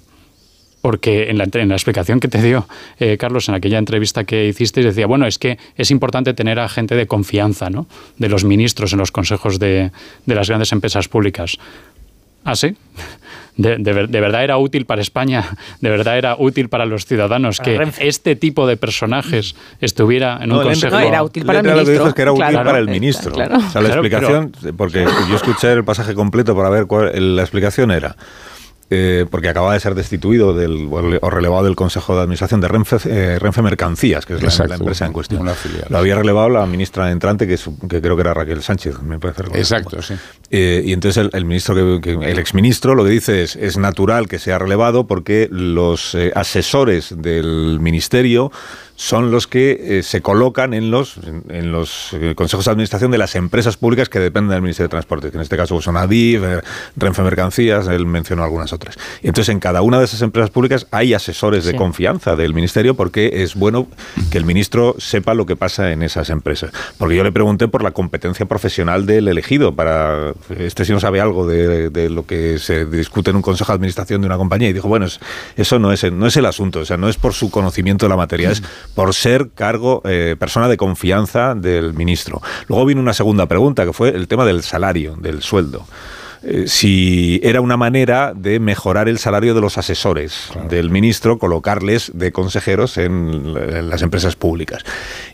Porque 0.81 1.29
en 1.29 1.37
la, 1.37 1.43
entre- 1.43 1.61
en 1.61 1.69
la 1.69 1.75
explicación 1.75 2.19
que 2.19 2.27
te 2.27 2.41
dio 2.41 2.67
eh, 2.99 3.17
Carlos 3.17 3.47
en 3.49 3.55
aquella 3.55 3.77
entrevista 3.77 4.23
que 4.23 4.47
hiciste, 4.47 4.81
decía, 4.81 5.05
bueno, 5.05 5.27
es 5.27 5.37
que 5.37 5.59
es 5.75 5.91
importante 5.91 6.33
tener 6.33 6.59
a 6.59 6.67
gente 6.69 6.95
de 6.95 7.05
confianza, 7.05 7.69
¿no? 7.69 7.85
De 8.17 8.29
los 8.29 8.43
ministros 8.43 8.91
en 8.93 8.99
los 8.99 9.11
consejos 9.11 9.59
de, 9.59 9.91
de 10.25 10.35
las 10.35 10.47
grandes 10.47 10.71
empresas 10.71 11.07
públicas. 11.07 11.57
¿Ah, 12.43 12.55
sí? 12.55 12.75
De, 13.57 13.77
de 13.77 13.93
ver- 13.93 14.09
de 14.09 14.19
verdad 14.21 14.43
era 14.43 14.57
útil 14.57 14.85
para 14.85 15.01
España, 15.01 15.49
de 15.81 15.89
verdad 15.91 16.17
era 16.17 16.35
útil 16.39 16.69
para 16.69 16.85
los 16.87 17.05
ciudadanos 17.05 17.57
Para 17.57 17.71
que 17.71 17.77
Renfe. 17.77 18.07
este 18.07 18.35
tipo 18.35 18.65
de 18.65 18.77
personajes 18.77 19.55
estuviera 19.81 20.37
en 20.41 20.51
un 20.51 20.57
No, 20.59 20.63
consejo. 20.63 20.95
Lente- 20.95 21.43
Lente 21.43 21.75
lo 21.75 21.85
que 21.85 21.91
dijo 21.91 22.07
es 22.07 22.13
que 22.15 22.21
era 22.23 22.31
útil 22.31 22.45
Claro. 22.47 22.65
para 22.65 22.79
el 22.79 22.87
ministro. 22.87 23.31
Claro. 23.33 23.57
O 23.57 23.59
sea, 23.69 23.81
la 23.81 23.89
Claro, 23.89 24.01
explicación, 24.05 24.51
porque 24.77 25.05
yo 25.29 25.35
escuché 25.35 25.71
el 25.73 25.83
pasaje 25.83 26.15
completo 26.15 26.55
para 26.55 26.69
ver 26.71 26.87
cuál 26.87 27.11
el- 27.13 27.35
la 27.35 27.43
explicación 27.43 27.91
era. 27.91 28.15
Eh, 28.93 29.25
porque 29.31 29.47
acaba 29.47 29.73
de 29.73 29.79
ser 29.79 29.95
destituido 29.95 30.53
del, 30.53 30.87
o 30.91 31.01
rele- 31.01 31.19
o 31.21 31.29
relevado 31.29 31.63
del 31.63 31.75
Consejo 31.77 32.13
de 32.13 32.21
Administración 32.23 32.59
de 32.59 32.67
Renfe, 32.67 32.97
eh, 33.05 33.39
Renfe 33.39 33.61
Mercancías, 33.61 34.25
que 34.25 34.33
es 34.33 34.41
la- 34.43 34.49
empresa 34.75 35.05
en 35.05 35.13
cuestión. 35.13 35.39
Lo 35.89 35.97
había 35.97 36.15
relevado 36.15 36.49
la 36.49 36.65
ministra 36.65 37.09
entrante, 37.09 37.47
que, 37.47 37.53
es- 37.53 37.69
que 37.89 38.01
creo 38.01 38.15
que 38.17 38.21
era 38.21 38.33
Raquel 38.33 38.61
Sánchez, 38.61 39.01
me 39.01 39.17
parece. 39.17 39.43
Exacto, 39.57 40.01
sí. 40.01 40.13
Eh, 40.49 40.83
y 40.85 40.91
entonces 40.93 41.23
el, 41.23 41.29
el 41.33 41.45
ministro 41.45 41.73
que, 41.73 42.01
que- 42.01 42.29
el 42.31 42.37
exministro 42.37 42.93
lo 42.93 43.05
que 43.05 43.09
dice 43.11 43.43
es 43.43 43.55
es 43.55 43.77
natural 43.77 44.27
que 44.27 44.37
sea 44.39 44.59
relevado 44.59 45.07
porque 45.07 45.47
los 45.49 46.15
asesores 46.35 47.13
del 47.17 47.79
ministerio 47.79 48.51
son 49.03 49.31
los 49.31 49.47
que 49.47 49.97
eh, 49.97 50.03
se 50.03 50.21
colocan 50.21 50.75
en 50.75 50.91
los 50.91 51.17
en, 51.17 51.43
en 51.49 51.71
los 51.71 52.13
eh, 52.13 52.35
consejos 52.35 52.65
de 52.65 52.71
administración 52.71 53.09
de 53.09 53.17
las 53.17 53.33
empresas 53.33 53.75
públicas 53.75 54.09
que 54.09 54.19
dependen 54.19 54.51
del 54.51 54.61
Ministerio 54.61 54.89
de 54.89 54.91
Transporte, 54.91 55.31
que 55.31 55.37
en 55.37 55.41
este 55.41 55.57
caso 55.57 55.81
son 55.81 55.97
Adif, 55.97 56.43
eh, 56.43 56.61
Renfe 56.97 57.23
Mercancías, 57.23 57.87
él 57.87 58.05
mencionó 58.05 58.43
algunas 58.43 58.73
otras. 58.73 58.99
Y 59.23 59.27
entonces 59.27 59.49
en 59.51 59.59
cada 59.59 59.81
una 59.81 59.97
de 59.97 60.05
esas 60.05 60.21
empresas 60.21 60.51
públicas 60.51 60.85
hay 60.91 61.15
asesores 61.15 61.65
de 61.65 61.71
confianza 61.75 62.35
del 62.35 62.53
ministerio 62.53 62.93
porque 62.93 63.41
es 63.41 63.55
bueno 63.55 63.87
que 64.29 64.37
el 64.37 64.45
ministro 64.45 64.95
sepa 64.99 65.33
lo 65.33 65.47
que 65.47 65.55
pasa 65.55 65.91
en 65.91 66.03
esas 66.03 66.29
empresas. 66.29 66.69
Porque 66.99 67.15
yo 67.15 67.23
le 67.23 67.31
pregunté 67.31 67.67
por 67.67 67.81
la 67.83 67.91
competencia 67.91 68.45
profesional 68.45 69.07
del 69.07 69.27
elegido 69.27 69.73
para 69.73 70.33
este 70.59 70.85
si 70.85 70.91
no 70.91 70.99
sabe 70.99 71.19
algo 71.21 71.47
de, 71.47 71.89
de 71.89 72.09
lo 72.11 72.27
que 72.27 72.59
se 72.59 72.85
discute 72.85 73.31
en 73.31 73.37
un 73.37 73.41
consejo 73.41 73.71
de 73.71 73.77
administración 73.77 74.21
de 74.21 74.27
una 74.27 74.37
compañía 74.37 74.69
y 74.69 74.73
dijo, 74.73 74.87
bueno, 74.87 75.07
es- 75.07 75.19
eso 75.55 75.79
no 75.79 75.91
es, 75.91 76.03
no 76.11 76.27
es 76.27 76.37
el 76.37 76.45
asunto, 76.45 76.81
o 76.81 76.85
sea, 76.85 76.97
no 76.97 77.09
es 77.09 77.17
por 77.17 77.33
su 77.33 77.49
conocimiento 77.49 78.05
de 78.05 78.09
la 78.09 78.15
materia, 78.15 78.51
es 78.51 78.61
por 78.95 79.13
ser 79.13 79.49
cargo, 79.51 80.01
eh, 80.05 80.35
persona 80.37 80.67
de 80.67 80.77
confianza 80.77 81.55
del 81.55 81.93
ministro. 81.93 82.41
Luego 82.67 82.85
vino 82.85 83.01
una 83.01 83.13
segunda 83.13 83.45
pregunta, 83.45 83.85
que 83.85 83.93
fue 83.93 84.09
el 84.09 84.27
tema 84.27 84.45
del 84.45 84.63
salario, 84.63 85.15
del 85.15 85.41
sueldo. 85.41 85.85
Eh, 86.43 86.63
si 86.67 87.39
era 87.43 87.61
una 87.61 87.77
manera 87.77 88.33
de 88.35 88.59
mejorar 88.59 89.07
el 89.07 89.19
salario 89.19 89.53
de 89.53 89.61
los 89.61 89.77
asesores 89.77 90.49
del 90.69 90.89
ministro, 90.89 91.37
colocarles 91.37 92.11
de 92.15 92.31
consejeros 92.31 92.97
en, 92.97 93.53
las 93.89 94.01
empresas 94.01 94.35
públicas. 94.35 94.83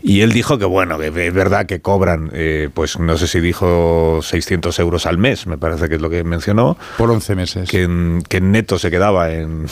Y 0.02 0.20
él 0.20 0.32
dijo 0.32 0.58
que, 0.58 0.66
bueno, 0.66 0.98
que 0.98 1.06
es 1.06 1.34
verdad 1.34 1.66
que 1.66 1.80
cobran, 1.80 2.30
eh, 2.34 2.68
pues 2.72 2.98
no 2.98 3.16
sé 3.16 3.26
si 3.26 3.40
dijo 3.40 4.20
600 4.22 4.78
euros 4.80 5.06
al 5.06 5.16
mes, 5.16 5.46
me 5.46 5.56
parece 5.56 5.88
que 5.88 5.94
es 5.94 6.00
lo 6.00 6.10
que 6.10 6.24
mencionó. 6.24 6.76
Por 6.98 7.10
11 7.10 7.34
meses. 7.34 7.70
Que 7.70 7.84
en, 7.84 8.22
que 8.28 8.40
neto 8.40 8.78
se 8.78 8.90
quedaba 8.90 9.32
en 9.32 9.66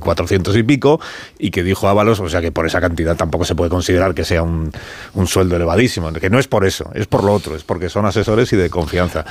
400 0.00 0.56
y 0.56 0.62
pico, 0.62 1.00
y 1.38 1.50
que 1.50 1.64
dijo 1.64 1.88
Ábalos, 1.88 2.20
o 2.20 2.28
sea 2.28 2.40
que 2.40 2.52
por 2.52 2.66
esa 2.66 2.80
cantidad 2.80 3.16
tampoco 3.16 3.44
se 3.44 3.56
puede 3.56 3.70
considerar 3.70 4.14
que 4.14 4.24
sea 4.24 4.42
un, 4.42 4.70
un 5.14 5.26
sueldo 5.26 5.56
elevadísimo, 5.56 6.12
que 6.12 6.30
no 6.30 6.38
es 6.38 6.46
por 6.46 6.64
eso, 6.64 6.90
es 6.94 7.06
por 7.06 7.24
lo 7.24 7.32
otro, 7.32 7.56
es 7.56 7.64
porque 7.64 7.88
son 7.88 8.06
asesores 8.06 8.52
y 8.52 8.56
de 8.56 8.70
confianza. 8.70 9.24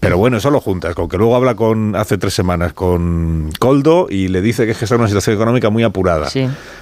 Pero 0.00 0.16
bueno, 0.16 0.36
eso 0.36 0.50
lo 0.50 0.60
juntas, 0.60 0.94
con 0.94 1.08
que 1.08 1.18
luego 1.18 1.34
habla 1.34 1.56
con 1.56 1.96
hace 1.96 2.18
tres 2.18 2.32
semanas 2.32 2.72
con 2.72 3.50
Coldo 3.58 4.06
y 4.08 4.28
le 4.28 4.40
dice 4.40 4.64
que 4.64 4.72
es 4.72 4.78
que 4.78 4.84
está 4.84 4.94
en 4.94 5.00
una 5.00 5.08
situación 5.08 5.34
económica 5.34 5.70
muy 5.70 5.82
apurada. 5.82 6.28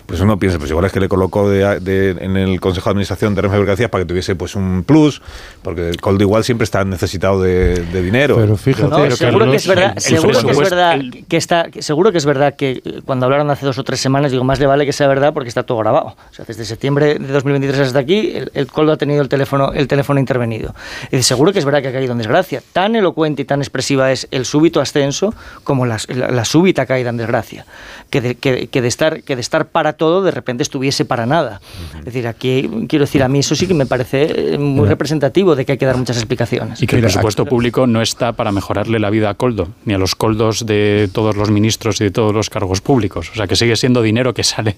Pues 0.05 0.21
uno 0.21 0.39
piensa, 0.39 0.59
pues 0.59 0.71
igual 0.71 0.85
es 0.85 0.93
que 0.93 1.01
le 1.01 1.09
colocó 1.09 1.51
en 1.53 2.37
el 2.37 2.61
Consejo 2.61 2.91
de 2.91 2.93
Administración 2.93 3.35
de 3.35 3.43
Renfe 3.43 3.59
Mercancías 3.59 3.91
para 3.91 4.05
que 4.05 4.09
tuviese 4.09 4.35
pues 4.37 4.55
un 4.55 4.85
plus, 4.87 5.23
porque 5.63 5.93
Coldo 6.01 6.25
igual 6.25 6.45
siempre 6.45 6.65
está 6.65 6.85
necesitado 6.85 7.41
de, 7.41 7.85
dinero. 8.03 8.37
Pero 8.37 8.57
fíjate, 8.57 9.11
seguro 9.13 9.51
que 9.51 9.57
es 9.57 9.67
verdad, 9.67 9.97
seguro 9.97 10.41
que 10.43 10.51
es 10.51 10.59
verdad 10.59 11.01
que 11.29 11.37
está, 11.37 11.67
seguro 11.79 12.13
que 12.13 12.19
es 12.19 12.27
verdad 12.27 12.55
que 12.55 12.83
cuando 13.07 13.27
hablaron 13.27 13.51
hace 13.51 13.65
dos 13.65 13.79
o 13.79 13.85
tres 13.85 14.01
semanas, 14.01 14.31
digo, 14.31 14.45
más 14.45 14.61
le 14.61 14.67
vale 14.67 14.85
que 14.85 14.93
sea 14.93 15.09
verdad 15.09 15.33
porque 15.33 15.49
está 15.49 15.63
todo 15.63 15.79
grabado. 15.79 16.17
O 16.31 16.35
sea, 16.35 16.45
desde 16.45 16.65
septiembre 16.65 17.19
de 17.19 17.33
2023 17.33 17.81
hasta 17.81 17.99
aquí, 17.99 18.35
el, 18.53 18.67
Coldo 18.67 18.93
ha 18.93 18.97
tenido 18.97 19.23
el 19.23 19.29
teléfono, 19.29 19.73
el 19.73 19.89
teléfono 19.89 20.21
intervenido. 20.21 20.75
Y 21.11 21.23
seguro 21.23 21.53
que 21.53 21.61
es 21.61 21.65
verdad 21.65 21.83
que 21.83 21.89
ha 21.89 21.93
caído 21.93 22.13
en 22.13 22.19
desgracia. 22.19 22.63
Tan 22.73 22.96
elocuente 22.97 23.43
y 23.43 23.45
tan 23.45 23.61
expresiva 23.61 24.13
es 24.13 24.29
el 24.31 24.45
súbito 24.45 24.81
ascenso 24.81 25.35
como 25.65 25.87
la, 25.87 25.99
súbita 26.45 26.87
caída 26.87 27.11
en 27.11 27.17
desgracia. 27.17 27.67
Que 28.11 28.21
de, 28.21 28.35
que, 28.37 28.69
de, 28.69 28.89
estar, 28.89 29.23
que 29.23 29.35
de 29.35 29.41
estar 29.41 29.67
para 29.69 29.95
todo 29.95 30.23
de 30.23 30.31
repente 30.31 30.63
estuviese 30.63 31.05
para 31.05 31.27
nada. 31.27 31.61
Es 31.99 32.05
decir, 32.05 32.27
aquí 32.27 32.69
quiero 32.89 33.05
decir, 33.05 33.23
a 33.23 33.29
mí 33.29 33.41
eso 33.41 33.55
sí 33.55 33.67
que 33.67 33.75
me 33.75 33.87
parece 33.87 34.55
eh, 34.55 34.59
muy 34.59 34.89
representativo 34.89 35.57
de 35.57 35.65
que 35.65 35.73
hay 35.73 35.79
que 35.79 35.87
dar 35.87 35.97
muchas 35.97 36.17
explicaciones. 36.17 36.83
Y 36.83 36.87
que 36.87 36.97
el 36.97 37.03
presupuesto 37.03 37.45
público 37.47 37.87
no 37.87 38.03
está 38.03 38.33
para 38.33 38.53
mejorarle 38.53 38.99
la 38.99 39.11
vida 39.11 39.31
a 39.31 39.35
Coldo, 39.35 39.69
ni 39.85 39.95
a 39.95 39.99
los 39.99 40.15
coldos 40.15 40.67
de 40.67 41.09
todos 41.13 41.37
los 41.37 41.51
ministros 41.51 42.01
y 42.01 42.05
de 42.05 42.11
todos 42.11 42.35
los 42.35 42.51
cargos 42.51 42.81
públicos. 42.81 43.31
O 43.31 43.35
sea, 43.35 43.47
que 43.47 43.57
sigue 43.57 43.77
siendo 43.77 44.03
dinero 44.03 44.35
que 44.35 44.45
sale 44.45 44.77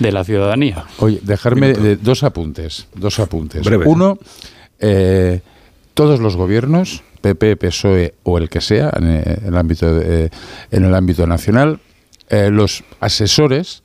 de, 0.00 0.12
la 0.12 0.24
ciudadanía. 0.24 0.84
Oye, 0.98 1.20
dejarme 1.22 1.72
dos 1.72 2.22
apuntes. 2.22 2.86
Dos 2.94 3.18
apuntes. 3.18 3.66
Uno, 3.84 4.18
eh, 4.78 5.40
todos 5.94 6.20
los 6.20 6.36
gobiernos 6.36 7.02
PP, 7.34 7.56
PSOE 7.56 8.14
o 8.22 8.38
el 8.38 8.48
que 8.48 8.60
sea 8.60 8.92
en 8.96 9.06
el 9.06 9.56
ámbito, 9.56 10.00
en 10.00 10.30
el 10.84 10.94
ámbito 10.94 11.26
nacional, 11.26 11.80
eh, 12.28 12.50
los 12.50 12.82
asesores 13.00 13.82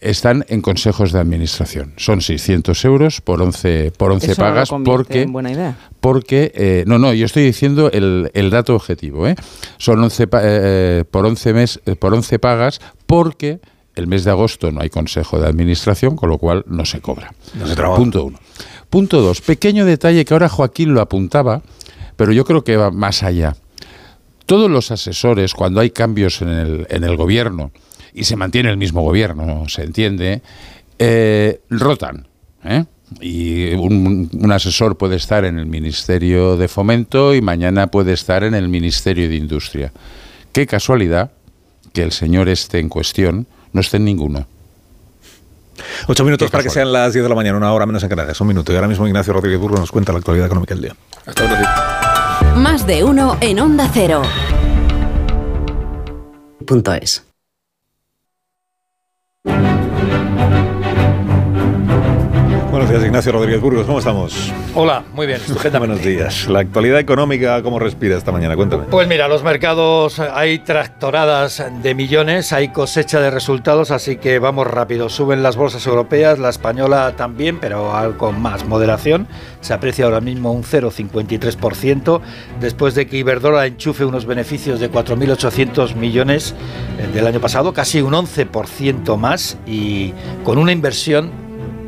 están 0.00 0.44
en 0.48 0.60
consejos 0.60 1.12
de 1.12 1.20
administración. 1.20 1.94
Son 1.96 2.20
600 2.20 2.84
euros 2.84 3.20
por 3.20 3.40
11, 3.40 3.92
por 3.96 4.12
11 4.12 4.36
pagas 4.36 4.68
porque... 4.84 5.24
buena 5.26 5.50
idea. 5.50 5.76
Porque, 6.00 6.52
eh, 6.54 6.84
no, 6.86 6.98
no, 6.98 7.14
yo 7.14 7.24
estoy 7.24 7.44
diciendo 7.44 7.90
el, 7.90 8.30
el 8.34 8.50
dato 8.50 8.74
objetivo. 8.74 9.26
¿eh? 9.26 9.34
Son 9.78 10.02
11 10.02 10.28
eh, 10.42 11.04
por, 11.10 11.24
11 11.24 11.54
mes, 11.54 11.80
por 11.98 12.12
11 12.12 12.38
pagas 12.38 12.80
porque 13.06 13.60
el 13.94 14.06
mes 14.06 14.24
de 14.24 14.30
agosto 14.30 14.70
no 14.72 14.82
hay 14.82 14.90
consejo 14.90 15.40
de 15.40 15.46
administración, 15.46 16.16
con 16.16 16.28
lo 16.28 16.38
cual 16.38 16.64
no 16.66 16.84
se 16.84 17.00
cobra. 17.00 17.32
Punto 17.96 18.24
uno. 18.24 18.38
Punto 18.90 19.22
dos. 19.22 19.40
Pequeño 19.40 19.84
detalle 19.84 20.24
que 20.24 20.34
ahora 20.34 20.48
Joaquín 20.48 20.94
lo 20.94 21.00
apuntaba 21.00 21.62
pero 22.16 22.32
yo 22.32 22.44
creo 22.44 22.64
que 22.64 22.76
va 22.76 22.90
más 22.90 23.22
allá. 23.22 23.56
Todos 24.46 24.70
los 24.70 24.90
asesores, 24.90 25.54
cuando 25.54 25.80
hay 25.80 25.90
cambios 25.90 26.42
en 26.42 26.48
el, 26.48 26.86
en 26.90 27.04
el 27.04 27.16
gobierno, 27.16 27.72
y 28.14 28.24
se 28.24 28.36
mantiene 28.36 28.70
el 28.70 28.76
mismo 28.76 29.02
gobierno, 29.02 29.68
se 29.68 29.82
entiende, 29.82 30.40
eh, 30.98 31.60
rotan. 31.68 32.28
¿eh? 32.64 32.84
Y 33.20 33.74
un, 33.74 34.50
asesor 34.52 34.96
puede 34.96 35.16
estar 35.16 35.44
en 35.44 35.58
el 35.58 35.66
Ministerio 35.66 36.56
de 36.56 36.68
Fomento 36.68 37.34
y 37.34 37.42
mañana 37.42 37.88
puede 37.88 38.12
estar 38.12 38.44
en 38.44 38.54
el 38.54 38.68
Ministerio 38.68 39.28
de 39.28 39.36
Industria. 39.36 39.92
Qué 40.52 40.66
casualidad 40.66 41.32
que 41.92 42.02
el 42.02 42.12
señor 42.12 42.48
este 42.48 42.78
en 42.78 42.88
cuestión 42.88 43.46
no 43.72 43.80
esté 43.80 43.96
en 43.96 44.04
ninguno. 44.04 44.46
Ocho 46.06 46.24
minutos 46.24 46.50
para 46.50 46.62
que 46.62 46.70
sean 46.70 46.92
las 46.92 47.12
diez 47.12 47.22
de 47.22 47.28
la 47.28 47.34
mañana, 47.34 47.56
una 47.56 47.72
hora 47.72 47.86
menos 47.86 48.02
en 48.02 48.08
Canarias, 48.08 48.40
un 48.40 48.48
minuto. 48.48 48.72
Y 48.72 48.74
ahora 48.76 48.88
mismo 48.88 49.06
Ignacio 49.06 49.32
Rodríguez 49.32 49.60
Burgo 49.60 49.78
nos 49.78 49.90
cuenta 49.90 50.12
la 50.12 50.18
actualidad 50.18 50.46
económica 50.46 50.74
del 50.74 50.82
día. 50.82 50.96
Hasta 51.26 51.42
ahora. 51.42 52.54
Más 52.56 52.86
de 52.86 53.04
uno 53.04 53.36
en 53.40 53.60
Onda 53.60 53.90
Cero. 53.92 54.22
Punto 56.66 56.92
es. 56.94 57.24
Buenos 62.74 62.90
días, 62.90 63.04
Ignacio 63.04 63.30
Rodríguez 63.30 63.60
Burgos, 63.60 63.86
¿cómo 63.86 64.00
estamos? 64.00 64.52
Hola, 64.74 65.04
muy 65.12 65.28
bien, 65.28 65.38
Buenos 65.78 66.02
días. 66.02 66.48
La 66.48 66.58
actualidad 66.58 66.98
económica, 66.98 67.62
¿cómo 67.62 67.78
respira 67.78 68.16
esta 68.16 68.32
mañana? 68.32 68.56
Cuéntame. 68.56 68.86
Pues 68.90 69.06
mira, 69.06 69.28
los 69.28 69.44
mercados 69.44 70.18
hay 70.18 70.58
tractoradas 70.58 71.64
de 71.84 71.94
millones, 71.94 72.52
hay 72.52 72.70
cosecha 72.70 73.20
de 73.20 73.30
resultados, 73.30 73.92
así 73.92 74.16
que 74.16 74.40
vamos 74.40 74.66
rápido. 74.66 75.08
Suben 75.08 75.40
las 75.40 75.54
bolsas 75.54 75.86
europeas, 75.86 76.40
la 76.40 76.48
española 76.48 77.14
también, 77.16 77.60
pero 77.60 77.92
con 78.18 78.42
más 78.42 78.66
moderación. 78.66 79.28
Se 79.60 79.72
aprecia 79.72 80.06
ahora 80.06 80.20
mismo 80.20 80.50
un 80.50 80.64
0,53%, 80.64 82.20
después 82.58 82.96
de 82.96 83.06
que 83.06 83.18
Iberdrola 83.18 83.66
enchufe 83.66 84.04
unos 84.04 84.26
beneficios 84.26 84.80
de 84.80 84.90
4.800 84.90 85.94
millones 85.94 86.56
eh, 86.98 87.06
del 87.14 87.28
año 87.28 87.38
pasado, 87.38 87.72
casi 87.72 88.02
un 88.02 88.14
11% 88.14 89.16
más, 89.16 89.58
y 89.64 90.12
con 90.42 90.58
una 90.58 90.72
inversión 90.72 91.44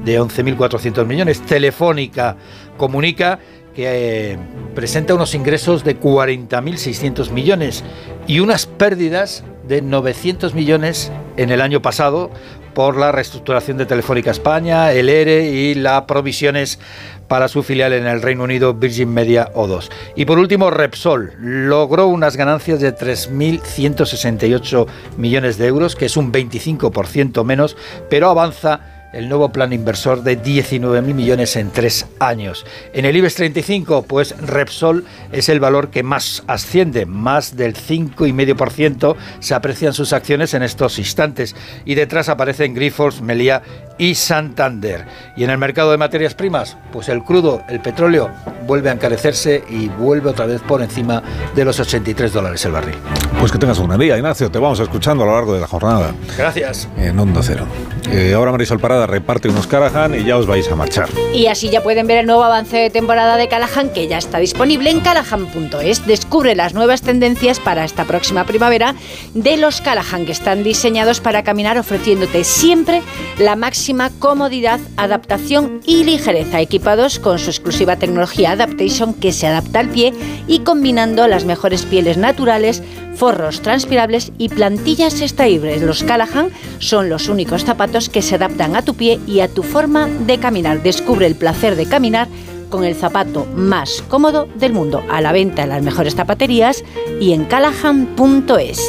de 0.07 0.19
11.400 0.19 1.05
millones. 1.05 1.43
Telefónica 1.43 2.37
comunica 2.79 3.41
que 3.75 4.33
eh, 4.33 4.39
presenta 4.75 5.15
unos 5.15 5.35
ingresos 5.35 5.85
de 5.85 6.01
40.600 6.01 7.31
millones 7.31 7.85
y 8.27 8.41
unas 8.41 8.65
pérdidas 8.65 9.45
de 9.69 9.83
900 9.83 10.55
millones 10.55 11.13
en 11.37 11.51
el 11.51 11.61
año 11.61 11.83
pasado 11.83 12.31
por 12.73 12.97
la 12.97 13.11
reestructuración 13.11 13.77
de 13.79 13.87
Telefónica 13.87 14.31
España, 14.31 14.93
el 14.93 15.09
ERE 15.09 15.51
y 15.51 15.75
las 15.75 16.03
provisiones 16.03 16.79
para 17.27 17.49
su 17.49 17.63
filial 17.63 17.93
en 17.93 18.07
el 18.07 18.23
Reino 18.23 18.45
Unido 18.45 18.75
Virgin 18.75 19.13
Media 19.13 19.51
O2. 19.55 19.91
Y 20.15 20.25
por 20.27 20.39
último, 20.39 20.71
Repsol 20.71 21.33
logró 21.41 22.07
unas 22.07 22.37
ganancias 22.37 22.81
de 22.81 22.95
3.168 22.95 24.87
millones 25.17 25.59
de 25.59 25.67
euros, 25.67 25.97
que 25.97 26.07
es 26.07 26.17
un 26.17 26.33
25% 26.33 27.45
menos, 27.45 27.77
pero 28.09 28.31
avanza 28.31 28.96
el 29.17 29.31
nuevo 29.31 29.51
plan 29.51 29.73
inversor 29.73 30.23
de 30.23 30.41
19.000 30.41 31.03
millones 31.15 31.57
en 31.57 31.71
tres 31.71 32.07
años. 32.21 32.67
En 32.93 33.07
el 33.07 33.17
IBEX 33.17 33.35
35, 33.37 34.03
pues 34.03 34.37
Repsol 34.39 35.05
es 35.33 35.49
el 35.49 35.59
valor 35.59 35.89
que 35.89 36.03
más 36.03 36.45
asciende, 36.47 37.07
más 37.07 37.57
del 37.57 37.75
5,5% 37.75 39.17
se 39.41 39.55
aprecian 39.55 39.95
sus 39.95 40.13
acciones 40.13 40.53
en 40.53 40.63
estos 40.63 40.99
instantes. 40.99 41.57
Y 41.87 41.95
detrás 41.95 42.29
aparecen 42.29 42.75
Grifols, 42.75 43.23
Melia 43.23 43.63
y 43.99 44.15
Santander. 44.15 45.07
Y 45.37 45.45
en 45.45 45.51
el 45.51 45.59
mercado 45.59 45.91
de 45.91 45.97
materias 45.97 46.35
primas, 46.35 46.77
pues 46.93 47.09
el 47.09 47.23
crudo, 47.23 47.63
el 47.69 47.81
petróleo, 47.81 48.31
vuelve 48.67 48.91
a 48.91 48.93
encarecerse 48.93 49.65
y 49.69 49.89
vuelve 49.89 50.31
otra 50.31 50.47
vez 50.47 50.61
por 50.61 50.83
encima 50.83 51.23
de 51.55 51.65
los 51.65 51.79
83 51.81 52.33
dólares 52.33 52.65
el 52.65 52.73
barril. 52.73 52.97
Pues 53.39 53.53
que 53.53 53.59
tengas 53.59 53.79
un 53.79 53.87
buen 53.87 54.01
día, 54.01 54.17
Ignacio. 54.17 54.51
Te 54.51 54.59
vamos 54.59 54.81
escuchando 54.81 55.25
a 55.25 55.27
lo 55.27 55.33
largo 55.35 55.55
de 55.55 55.61
la 55.61 55.67
jornada. 55.67 56.15
Gracias. 56.37 56.89
En 56.97 57.19
Onda 57.19 57.41
Cero. 57.43 57.67
Eh, 58.11 58.35
ahora 58.35 58.53
Marisol 58.53 58.79
Parada 58.79 59.07
reparte 59.07 59.49
unos 59.49 59.67
Callahan 59.67 60.15
y 60.15 60.25
ya 60.25 60.37
os 60.37 60.47
vais 60.47 60.71
a 60.71 60.77
marchar. 60.77 61.09
Y 61.35 61.47
así 61.47 61.71
ya 61.71 61.83
pueden 61.83 62.07
ver 62.07 62.19
el 62.19 62.27
nuevo 62.27 62.45
avance 62.45 62.77
de 62.77 62.91
temporada 62.91 63.37
de 63.37 63.49
Callahan 63.49 63.91
que 63.91 64.09
ya 64.09 64.19
está 64.19 64.39
disponible 64.39 64.91
en 64.91 65.01
callahan.es. 65.01 66.07
Descubre 66.07 66.55
las 66.55 66.75
nuevas 66.75 67.03
tendencias 67.03 67.61
para 67.61 67.85
esta 67.85 68.05
próxima 68.05 68.45
primavera 68.45 68.95
de 69.35 69.57
los 69.57 69.81
Callahan 69.81 70.25
que 70.25 70.33
están 70.33 70.63
diseñados 70.63 71.21
para 71.21 71.43
caminar 71.43 71.79
ofreciéndote 71.79 72.45
siempre 72.45 73.03
la 73.39 73.57
máxima 73.57 73.86
comodidad, 74.19 74.81
adaptación 74.97 75.81
y 75.87 76.03
ligereza, 76.03 76.61
equipados 76.61 77.21
con 77.21 77.39
su 77.39 77.51
exclusiva 77.51 77.97
tecnología 77.97 78.51
Adaptation 78.51 79.15
que 79.15 79.33
se 79.33 79.47
adapta 79.47 79.79
al 79.79 79.91
pie 79.91 80.13
y 80.49 80.61
combinando 80.61 81.29
las 81.29 81.45
mejores 81.45 81.85
pieles 81.85 82.17
naturales 82.17 82.83
forros 83.15 83.61
transpirables 83.63 84.33
y 84.39 84.49
plantillas 84.49 85.21
extraíbles. 85.21 85.83
Los 85.83 86.03
Callahan 86.03 86.51
son 86.81 87.09
los 87.09 87.29
únicos 87.29 87.65
zapatos 87.65 88.09
que 88.09 88.23
se 88.23 88.35
adaptan 88.35 88.75
a 88.75 88.83
tu 88.83 88.95
pie 88.95 89.21
y 89.27 89.39
a 89.41 89.49
tu 89.49 89.63
forma 89.63 90.09
de 90.09 90.39
caminar. 90.39 90.83
Descubre 90.83 91.27
el 91.27 91.37
placer 91.37 91.77
de 91.77 91.87
caminar 91.87 92.27
con 92.69 92.85
el 92.85 92.97
zapato 92.97 93.47
más 93.55 94.03
cómodo 94.09 94.49
del 94.57 94.73
mundo, 94.73 95.03
a 95.09 95.21
la 95.21 95.31
venta 95.31 95.63
en 95.63 95.69
las 95.69 95.83
mejores 95.83 96.17
zapaterías 96.17 96.83
y 97.21 97.33
en 97.33 97.45
callahan.es. 97.45 98.81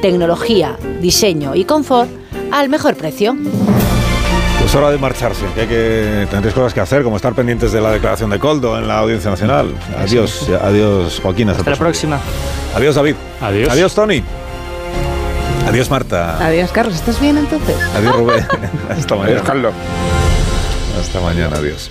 Tecnología, 0.00 0.78
diseño 1.02 1.54
y 1.54 1.64
confort 1.64 2.10
al 2.50 2.70
mejor 2.70 2.96
precio. 2.96 3.36
Es 4.66 4.74
hora 4.74 4.90
de 4.90 4.98
marcharse, 4.98 5.46
que 5.54 5.60
hay 5.60 5.66
que 5.68 6.26
tendréis 6.28 6.52
cosas 6.52 6.74
que 6.74 6.80
hacer, 6.80 7.04
como 7.04 7.14
estar 7.14 7.32
pendientes 7.34 7.70
de 7.70 7.80
la 7.80 7.92
declaración 7.92 8.30
de 8.30 8.40
Coldo 8.40 8.76
en 8.76 8.88
la 8.88 8.98
Audiencia 8.98 9.30
Nacional. 9.30 9.72
Adiós, 9.96 10.50
adiós 10.60 11.20
Joaquín. 11.22 11.50
Hasta 11.50 11.70
la 11.70 11.76
próxima. 11.76 12.18
Adiós 12.74 12.96
David. 12.96 13.14
Adiós. 13.40 13.68
Adiós 13.70 13.94
Tony. 13.94 14.24
Adiós 15.68 15.88
Marta. 15.88 16.44
Adiós, 16.44 16.72
Carlos. 16.72 16.96
¿Estás 16.96 17.20
bien 17.20 17.38
entonces? 17.38 17.76
Adiós 17.96 18.16
Rubén. 18.16 18.44
Hasta 18.90 19.14
mañana. 19.14 19.32
Adiós, 19.34 19.46
Carlos. 19.46 19.74
Hasta 21.00 21.20
mañana, 21.20 21.56
adiós. 21.56 21.90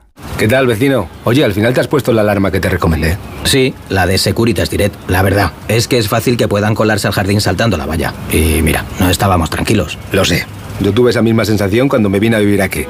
¿Qué 0.37 0.47
tal, 0.47 0.67
vecino? 0.67 1.07
Oye, 1.23 1.45
al 1.45 1.53
final 1.53 1.73
te 1.73 1.81
has 1.81 1.87
puesto 1.87 2.13
la 2.13 2.21
alarma 2.21 2.51
que 2.51 2.59
te 2.59 2.69
recomendé. 2.69 3.17
Sí, 3.43 3.73
la 3.89 4.07
de 4.07 4.17
Securitas 4.17 4.69
Direct. 4.69 4.95
La 5.07 5.21
verdad, 5.21 5.51
es 5.67 5.87
que 5.87 5.97
es 5.97 6.07
fácil 6.07 6.37
que 6.37 6.47
puedan 6.47 6.73
colarse 6.73 7.07
al 7.07 7.13
jardín 7.13 7.41
saltando 7.41 7.77
la 7.77 7.85
valla. 7.85 8.13
Y 8.31 8.61
mira, 8.61 8.85
no 8.99 9.09
estábamos 9.09 9.49
tranquilos. 9.49 9.97
Lo 10.11 10.25
sé. 10.25 10.45
Yo 10.79 10.93
tuve 10.93 11.11
esa 11.11 11.21
misma 11.21 11.45
sensación 11.45 11.87
cuando 11.87 12.09
me 12.09 12.19
vine 12.19 12.37
a 12.37 12.39
vivir 12.39 12.61
aquí. 12.61 12.85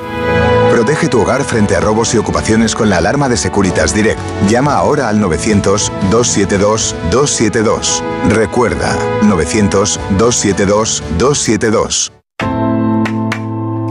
Protege 0.72 1.10
tu 1.10 1.22
hogar 1.22 1.44
frente 1.44 1.76
a 1.76 1.82
robos 1.82 2.16
y 2.16 2.18
ocupaciones 2.18 2.74
con 2.74 2.90
la 2.90 2.98
alarma 2.98 3.28
de 3.28 3.36
Securitas 3.36 3.94
Direct. 3.94 4.20
Llama 4.50 4.76
ahora 4.76 5.10
al 5.10 5.20
900-272-272. 5.20 8.02
Recuerda, 8.30 8.98
900-272-272. 9.24 12.12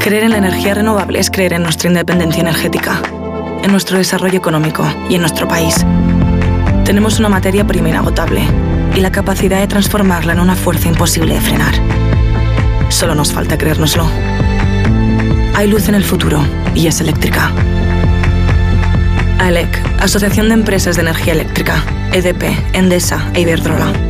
Creer 0.02 0.24
en 0.24 0.30
la 0.30 0.38
energía 0.38 0.72
renovable 0.72 1.18
es 1.18 1.30
creer 1.30 1.52
en 1.52 1.62
nuestra 1.62 1.88
independencia 1.88 2.40
energética, 2.40 3.02
en 3.62 3.70
nuestro 3.70 3.98
desarrollo 3.98 4.38
económico 4.38 4.84
y 5.08 5.14
en 5.14 5.20
nuestro 5.20 5.46
país. 5.48 5.84
Tenemos 6.84 7.18
una 7.18 7.28
materia 7.28 7.66
prima 7.66 7.88
inagotable 7.88 8.42
y 8.94 9.00
la 9.00 9.12
capacidad 9.12 9.60
de 9.60 9.66
transformarla 9.66 10.32
en 10.32 10.40
una 10.40 10.56
fuerza 10.56 10.88
imposible 10.88 11.34
de 11.34 11.40
frenar. 11.40 11.74
Solo 12.88 13.14
nos 13.14 13.32
falta 13.32 13.56
creérnoslo. 13.56 14.06
Hay 15.54 15.68
luz 15.68 15.88
en 15.88 15.94
el 15.94 16.04
futuro 16.04 16.44
y 16.74 16.86
es 16.86 17.00
eléctrica. 17.00 17.52
AELEC, 19.38 19.82
Asociación 20.00 20.48
de 20.48 20.54
Empresas 20.54 20.96
de 20.96 21.02
Energía 21.02 21.32
Eléctrica, 21.32 21.84
EDP, 22.12 22.74
Endesa 22.74 23.30
e 23.34 23.40
Iberdrola. 23.40 24.09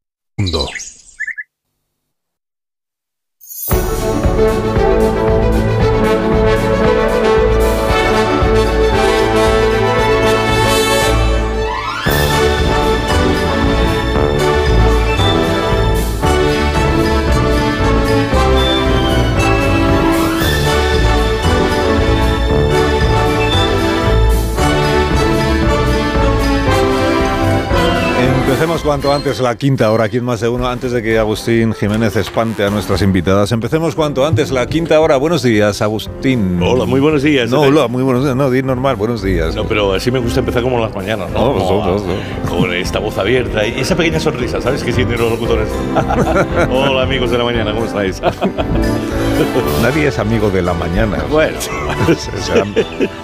Mundo. 0.37 0.67
Empecemos 28.61 28.83
cuanto 28.83 29.11
antes 29.11 29.39
la 29.39 29.55
quinta 29.55 29.91
hora, 29.91 30.03
aquí 30.03 30.17
en 30.17 30.23
más 30.23 30.39
de 30.39 30.47
uno, 30.47 30.67
antes 30.67 30.91
de 30.91 31.01
que 31.01 31.17
Agustín 31.17 31.73
Jiménez 31.73 32.15
espante 32.15 32.63
a 32.63 32.69
nuestras 32.69 33.01
invitadas. 33.01 33.51
Empecemos 33.51 33.95
cuanto 33.95 34.23
antes 34.23 34.51
la 34.51 34.67
quinta 34.67 34.99
hora. 34.99 35.17
Buenos 35.17 35.41
días, 35.41 35.81
Agustín. 35.81 36.61
Hola, 36.61 36.85
muy 36.85 36.99
buenos 36.99 37.23
días. 37.23 37.49
No, 37.49 37.61
hola, 37.61 37.87
muy 37.87 38.03
buenos 38.03 38.23
días. 38.23 38.35
No, 38.35 38.51
di 38.51 38.61
normal, 38.61 38.97
buenos 38.97 39.23
días. 39.23 39.55
No, 39.55 39.65
pero 39.65 39.93
así 39.93 40.11
me 40.11 40.19
gusta 40.19 40.41
empezar 40.41 40.61
como 40.61 40.77
las 40.77 40.93
mañanas, 40.93 41.31
¿no? 41.31 41.43
No, 41.43 41.53
pues, 41.53 41.63
no, 41.71 41.85
no, 41.85 42.40
Con 42.51 42.73
esta 42.73 42.99
voz 42.99 43.17
abierta 43.17 43.65
y 43.65 43.79
esa 43.79 43.95
pequeña 43.95 44.19
sonrisa, 44.19 44.59
¿sabes? 44.61 44.83
Que 44.83 44.91
tienen 44.91 45.17
los 45.17 45.31
locutores. 45.31 45.69
Hola, 46.69 47.03
amigos 47.03 47.31
de 47.31 47.37
la 47.37 47.45
mañana, 47.45 47.71
¿cómo 47.73 47.85
estáis? 47.85 48.21
Nadie 49.81 50.07
es 50.07 50.19
amigo 50.19 50.49
de 50.51 50.61
la 50.61 50.73
mañana. 50.73 51.17
Bueno, 51.29 51.57
O 52.09 52.13
sea, 52.41 52.61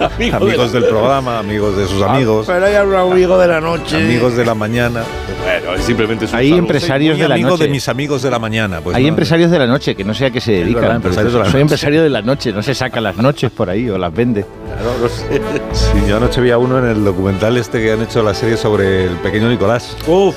Amigo 0.06 0.36
amigos 0.36 0.72
de 0.72 0.80
la- 0.80 0.86
del 0.86 0.90
programa, 0.94 1.38
amigos 1.38 1.76
de 1.76 1.86
sus 1.86 2.02
amigos, 2.02 2.46
Pero 2.46 2.64
hay 2.66 2.74
un 2.76 2.94
amigo 2.94 3.38
de 3.38 3.46
la 3.48 3.60
noche. 3.60 3.96
amigos 3.96 4.34
de 4.36 4.44
la 4.46 4.54
mañana. 4.54 5.02
Bueno, 5.44 5.74
es 5.78 5.84
simplemente 5.84 6.24
es 6.24 6.32
un 6.32 6.38
Hay 6.38 6.52
empresarios 6.52 7.18
de 7.18 7.28
la 7.28 7.34
amigo 7.34 7.50
noche. 7.50 7.64
de 7.64 7.70
mis 7.70 7.88
amigos 7.88 8.22
de 8.22 8.30
la 8.30 8.38
mañana. 8.38 8.80
Pues 8.80 8.96
Hay 8.96 9.02
no, 9.04 9.08
empresarios 9.10 9.50
de 9.50 9.58
la 9.58 9.66
noche 9.66 9.94
que 9.94 10.04
no 10.04 10.14
sé 10.14 10.26
a 10.26 10.30
qué 10.30 10.40
se 10.40 10.52
verdad, 10.52 10.64
dedican. 10.64 10.82
pero 10.84 10.94
empresarios 10.96 11.32
de 11.34 11.38
la 11.38 11.44
soy 11.44 11.52
noche. 11.52 11.60
empresario 11.62 12.02
de 12.02 12.08
la 12.10 12.22
noche, 12.22 12.52
no 12.52 12.62
se 12.62 12.74
saca 12.74 13.00
las 13.00 13.16
noches 13.16 13.50
por 13.50 13.68
ahí 13.70 13.88
o 13.90 13.98
las 13.98 14.12
vende. 14.12 14.44
Claro, 14.68 14.92
no 15.00 15.08
sé. 15.08 15.40
Sí, 15.72 16.08
yo 16.08 16.16
anoche 16.18 16.40
vi 16.40 16.50
a 16.50 16.58
uno 16.58 16.78
en 16.78 16.86
el 16.86 17.04
documental 17.04 17.56
este 17.56 17.80
que 17.80 17.92
han 17.92 18.02
hecho 18.02 18.22
la 18.22 18.34
serie 18.34 18.56
sobre 18.56 19.04
el 19.04 19.16
pequeño 19.16 19.48
Nicolás. 19.48 19.96
Uf, 20.06 20.34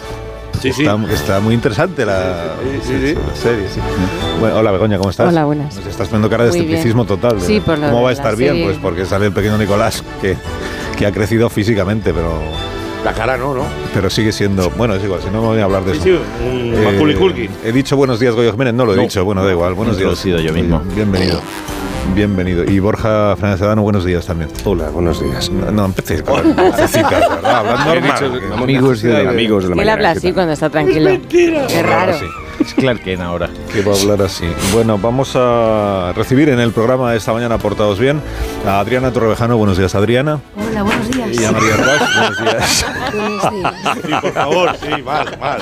sí, 0.61 0.71
sí. 0.73 0.83
Está, 0.85 1.13
está 1.13 1.39
muy 1.39 1.53
interesante 1.53 2.05
la, 2.05 2.53
Sí, 2.63 2.79
sí, 2.83 3.07
sí. 3.07 3.15
la 3.15 3.35
serie. 3.35 3.67
sí. 3.73 3.79
Bueno, 4.39 4.57
hola 4.57 4.71
Begoña, 4.71 4.97
¿cómo 4.97 5.09
estás? 5.09 5.29
Hola, 5.29 5.45
buenas. 5.45 5.75
Nos 5.75 5.85
estás 5.85 6.07
poniendo 6.07 6.29
cara 6.29 6.45
de 6.45 6.49
Muy 6.51 6.59
bien. 6.61 6.71
escepticismo 6.71 7.05
total. 7.05 7.39
Sí, 7.41 7.59
por 7.59 7.77
lo 7.77 7.85
¿Cómo 7.87 7.97
de 7.97 8.03
va 8.03 8.09
a 8.09 8.13
estar 8.13 8.35
bien? 8.35 8.51
serie. 8.53 8.65
Pues 8.65 8.77
porque 8.77 9.05
sale 9.05 9.27
el 9.27 9.31
pequeño 9.33 9.57
Nicolás 9.57 10.03
que, 10.21 10.35
que 10.97 11.05
ha 11.05 11.11
crecido 11.11 11.49
físicamente, 11.49 12.13
pero, 12.13 12.31
La 13.03 13.13
cara 13.13 13.37
no, 13.37 13.53
¿no? 13.53 13.63
pero 13.93 14.09
sigue 14.09 14.31
siendo. 14.31 14.69
Bueno, 14.71 14.95
es 14.95 15.03
igual, 15.03 15.21
si 15.21 15.27
no 15.29 15.41
me 15.41 15.47
voy 15.47 15.59
a 15.59 15.65
hablar 15.65 15.83
de 15.83 15.93
Sí, 15.95 16.09
eso. 16.09 16.19
sí, 16.39 16.45
un 16.47 16.73
Eh. 16.73 17.49
He 17.65 17.71
dicho 17.71 17.95
buenos 17.97 18.19
días, 18.19 18.33
Goyo 18.33 18.51
Jiménez. 18.51 18.73
No 18.73 18.85
lo 18.85 18.93
he 18.93 18.95
No. 18.95 19.01
dicho. 19.03 19.23
Bueno, 19.25 19.43
da 19.45 19.51
igual. 19.51 19.73
Buenos 19.73 19.97
días. 19.97 20.09
Introducido 20.09 20.39
yo 20.39 20.53
mismo. 20.53 20.81
Bienvenido. 20.95 21.41
Bienvenido. 22.15 22.65
Y 22.65 22.79
Borja 22.79 23.35
Fernández 23.37 23.59
Sedano, 23.59 23.83
buenos 23.83 24.03
días 24.03 24.25
también. 24.25 24.49
Hola, 24.65 24.89
buenos 24.89 25.21
días. 25.23 25.49
No, 25.49 25.71
no 25.71 25.85
empecéis 25.85 26.21
con 26.23 26.55
vocecitas, 26.55 27.29
¿verdad? 27.29 27.55
Hablando 27.55 27.95
normal. 27.95 28.53
amigos 28.63 29.01
de, 29.01 29.27
amigos 29.29 29.63
de 29.63 29.69
la 29.69 29.73
Él 29.73 29.77
mañana. 29.77 29.93
habla 29.93 30.11
¿qué 30.13 30.17
así 30.17 30.33
cuando 30.33 30.53
está 30.53 30.69
tranquilo. 30.69 31.09
Qué 31.29 31.83
raro. 31.83 32.13
Sí. 32.17 32.25
Es 32.59 32.73
Clark 32.75 33.01
Kent 33.03 33.21
ahora. 33.21 33.49
que 33.71 33.81
va 33.81 33.93
a 33.95 33.99
hablar 33.99 34.21
así. 34.23 34.45
Bueno, 34.73 34.97
vamos 34.97 35.31
a 35.35 36.11
recibir 36.15 36.49
en 36.49 36.59
el 36.59 36.71
programa 36.73 37.15
esta 37.15 37.31
mañana, 37.33 37.57
portados 37.57 37.97
bien, 37.97 38.21
a 38.67 38.79
Adriana 38.79 39.11
Torrevejano. 39.11 39.57
Buenos 39.57 39.77
días, 39.77 39.95
Adriana. 39.95 40.41
Hola, 40.57 40.83
buenos 40.83 41.09
días. 41.11 41.29
Y 41.39 41.45
a 41.45 41.51
María 41.53 41.77
Ross. 41.77 42.09
Buenos 42.19 42.41
días. 42.41 42.85
Buenos 43.13 43.51
días. 43.51 43.73
Sí, 44.05 44.11
por 44.21 44.33
favor, 44.33 44.71
sí, 44.79 45.01
mal, 45.01 45.37
mal. 45.39 45.61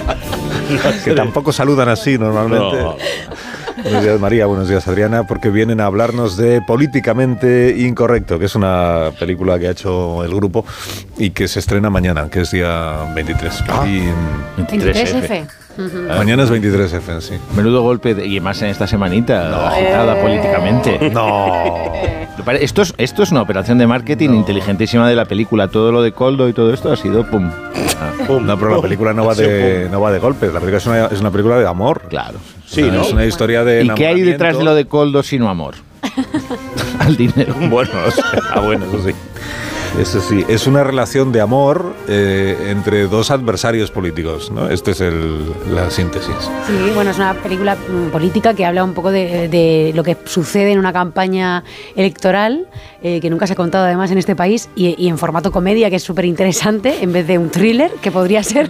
Que 1.06 1.12
tampoco 1.14 1.54
saludan 1.54 1.90
así 1.90 2.18
normalmente. 2.18 2.82
No. 2.82 2.98
Buenos 3.84 4.04
días 4.04 4.20
María, 4.20 4.46
buenos 4.46 4.68
días 4.70 4.88
Adriana, 4.88 5.24
porque 5.28 5.50
vienen 5.50 5.80
a 5.82 5.86
hablarnos 5.86 6.38
de 6.38 6.62
Políticamente 6.62 7.76
Incorrecto, 7.78 8.40
que 8.40 8.46
es 8.46 8.56
una 8.56 9.12
película 9.20 9.58
que 9.60 9.68
ha 9.68 9.72
hecho 9.72 10.24
el 10.24 10.34
grupo 10.36 10.66
y 11.18 11.32
que 11.32 11.48
se 11.48 11.60
estrena 11.60 11.90
mañana, 11.90 12.30
que 12.30 12.42
es 12.42 12.52
día 12.52 13.12
23. 13.16 13.64
Y, 13.88 14.62
23F. 14.62 15.48
Mañana 16.18 16.44
es 16.44 16.52
23F, 16.52 17.22
sí. 17.22 17.34
Menudo 17.56 17.82
golpe, 17.84 18.14
de- 18.14 18.26
y 18.28 18.40
más 18.42 18.62
en 18.62 18.70
esta 18.70 18.86
semanita, 18.88 19.70
agitada 19.70 20.18
Eh. 20.18 20.22
políticamente. 20.22 21.10
No. 21.14 21.84
Esto 22.60 22.82
es, 22.82 22.94
esto 22.98 23.22
es 23.22 23.32
una 23.32 23.42
operación 23.42 23.78
de 23.78 23.86
marketing 23.86 24.30
inteligentísima 24.30 25.08
de 25.08 25.16
la 25.16 25.26
película. 25.26 25.68
Todo 25.68 25.92
lo 25.92 26.02
de 26.02 26.14
Coldo 26.14 26.48
y 26.50 26.54
todo 26.54 26.74
esto 26.74 26.92
ha 26.92 26.96
sido 26.96 27.30
pum. 27.30 27.52
No, 28.44 28.58
pero 28.58 28.76
la 28.78 28.82
película 28.82 29.14
no 29.14 29.26
va 29.26 29.36
de, 29.36 29.88
no 29.92 30.00
va 30.02 30.12
de 30.12 30.20
golpes, 30.20 30.52
la 30.54 30.60
película 30.60 30.78
es 30.78 30.86
una, 30.88 31.06
es 31.08 31.20
una 31.20 31.32
película 31.32 31.58
de 31.60 31.68
amor. 31.68 32.04
Claro. 32.10 32.40
Sí, 32.70 32.84
¿no? 32.84 33.02
Es 33.02 33.12
una 33.12 33.26
historia 33.26 33.64
de 33.64 33.84
¿Y 33.84 33.90
qué 33.90 34.08
hay 34.08 34.22
detrás 34.22 34.58
de 34.58 34.64
lo 34.64 34.76
de 34.76 34.86
Coldo 34.86 35.24
sino 35.24 35.50
amor? 35.50 35.76
Al 37.00 37.16
dinero. 37.18 37.56
Bueno, 37.70 37.92
o 38.08 38.12
sea, 38.12 38.26
ah, 38.54 38.60
bueno, 38.60 38.86
eso 38.86 39.04
sí. 39.08 39.14
Eso 40.00 40.22
sí, 40.22 40.46
es 40.48 40.68
una 40.68 40.84
relación 40.84 41.32
de 41.32 41.42
amor 41.42 41.96
eh, 42.08 42.68
entre 42.70 43.08
dos 43.08 43.32
adversarios 43.32 43.90
políticos, 43.90 44.52
¿no? 44.52 44.70
Esta 44.70 44.92
es 44.92 45.02
el- 45.02 45.52
la 45.74 45.90
síntesis. 45.90 46.36
Sí, 46.68 46.92
bueno, 46.94 47.10
es 47.10 47.18
una 47.18 47.34
película 47.34 47.76
mm, 47.76 48.12
política 48.12 48.54
que 48.54 48.66
habla 48.66 48.84
un 48.84 48.94
poco 48.94 49.12
de, 49.12 49.50
de 49.50 49.92
lo 49.96 50.04
que 50.04 50.16
sucede 50.26 50.72
en 50.74 50.80
una 50.80 50.94
campaña 50.94 51.64
electoral, 51.96 52.68
eh, 53.02 53.20
que 53.22 53.30
nunca 53.30 53.48
se 53.48 53.54
ha 53.54 53.56
contado 53.56 53.86
además 53.86 54.12
en 54.12 54.18
este 54.18 54.36
país, 54.36 54.70
y, 54.76 54.96
y 54.98 55.08
en 55.08 55.18
formato 55.18 55.52
comedia, 55.52 55.90
que 55.90 55.96
es 55.98 56.04
súper 56.04 56.26
interesante, 56.26 57.02
en 57.02 57.14
vez 57.14 57.28
de 57.28 57.38
un 57.38 57.50
thriller, 57.50 57.92
que 58.02 58.12
podría 58.12 58.44
ser. 58.44 58.70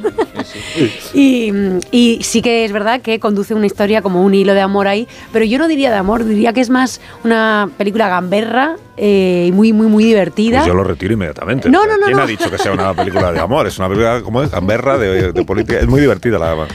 y, 1.14 1.52
y 1.92 2.20
sí 2.22 2.42
que 2.42 2.66
es 2.66 2.72
verdad 2.72 3.02
que 3.02 3.20
conduce 3.20 3.54
una 3.54 3.66
historia 3.66 4.02
como 4.02 4.24
un 4.24 4.34
hilo 4.34 4.54
de 4.54 4.62
amor 4.62 4.88
ahí, 4.88 5.08
pero 5.32 5.46
yo 5.46 5.58
no 5.58 5.68
diría 5.68 5.90
de 5.92 5.98
amor, 5.98 6.26
diría 6.26 6.54
que 6.54 6.62
es 6.62 6.70
más 6.70 7.02
una 7.24 7.70
película 7.78 8.10
gamberra 8.10 8.76
eh, 8.98 9.46
y 9.48 9.52
muy, 9.52 9.74
muy, 9.74 9.88
muy 9.88 10.04
divertida. 10.04 10.60
Pues 10.60 10.68
yo 10.68 10.74
lo 10.74 10.84
retiro 10.84 11.14
inmediatamente. 11.14 11.70
No, 11.70 11.86
no, 11.86 11.98
no, 11.98 12.06
¿Quién 12.06 12.18
no. 12.18 12.24
ha 12.24 12.28
dicho 12.28 12.52
que 12.52 12.58
sea 12.58 12.72
una 12.72 12.94
película 12.94 13.32
de 13.32 13.40
amor? 13.40 13.66
Es 13.68 13.78
una 13.80 13.88
película 13.88 14.22
como 14.22 14.44
es 14.44 14.52
gamberra 14.52 14.98
de, 14.98 15.32
de 15.32 15.46
política. 15.46 15.80
Es 15.80 15.88
muy 15.88 16.02
divertida 16.02 16.38
la. 16.38 16.68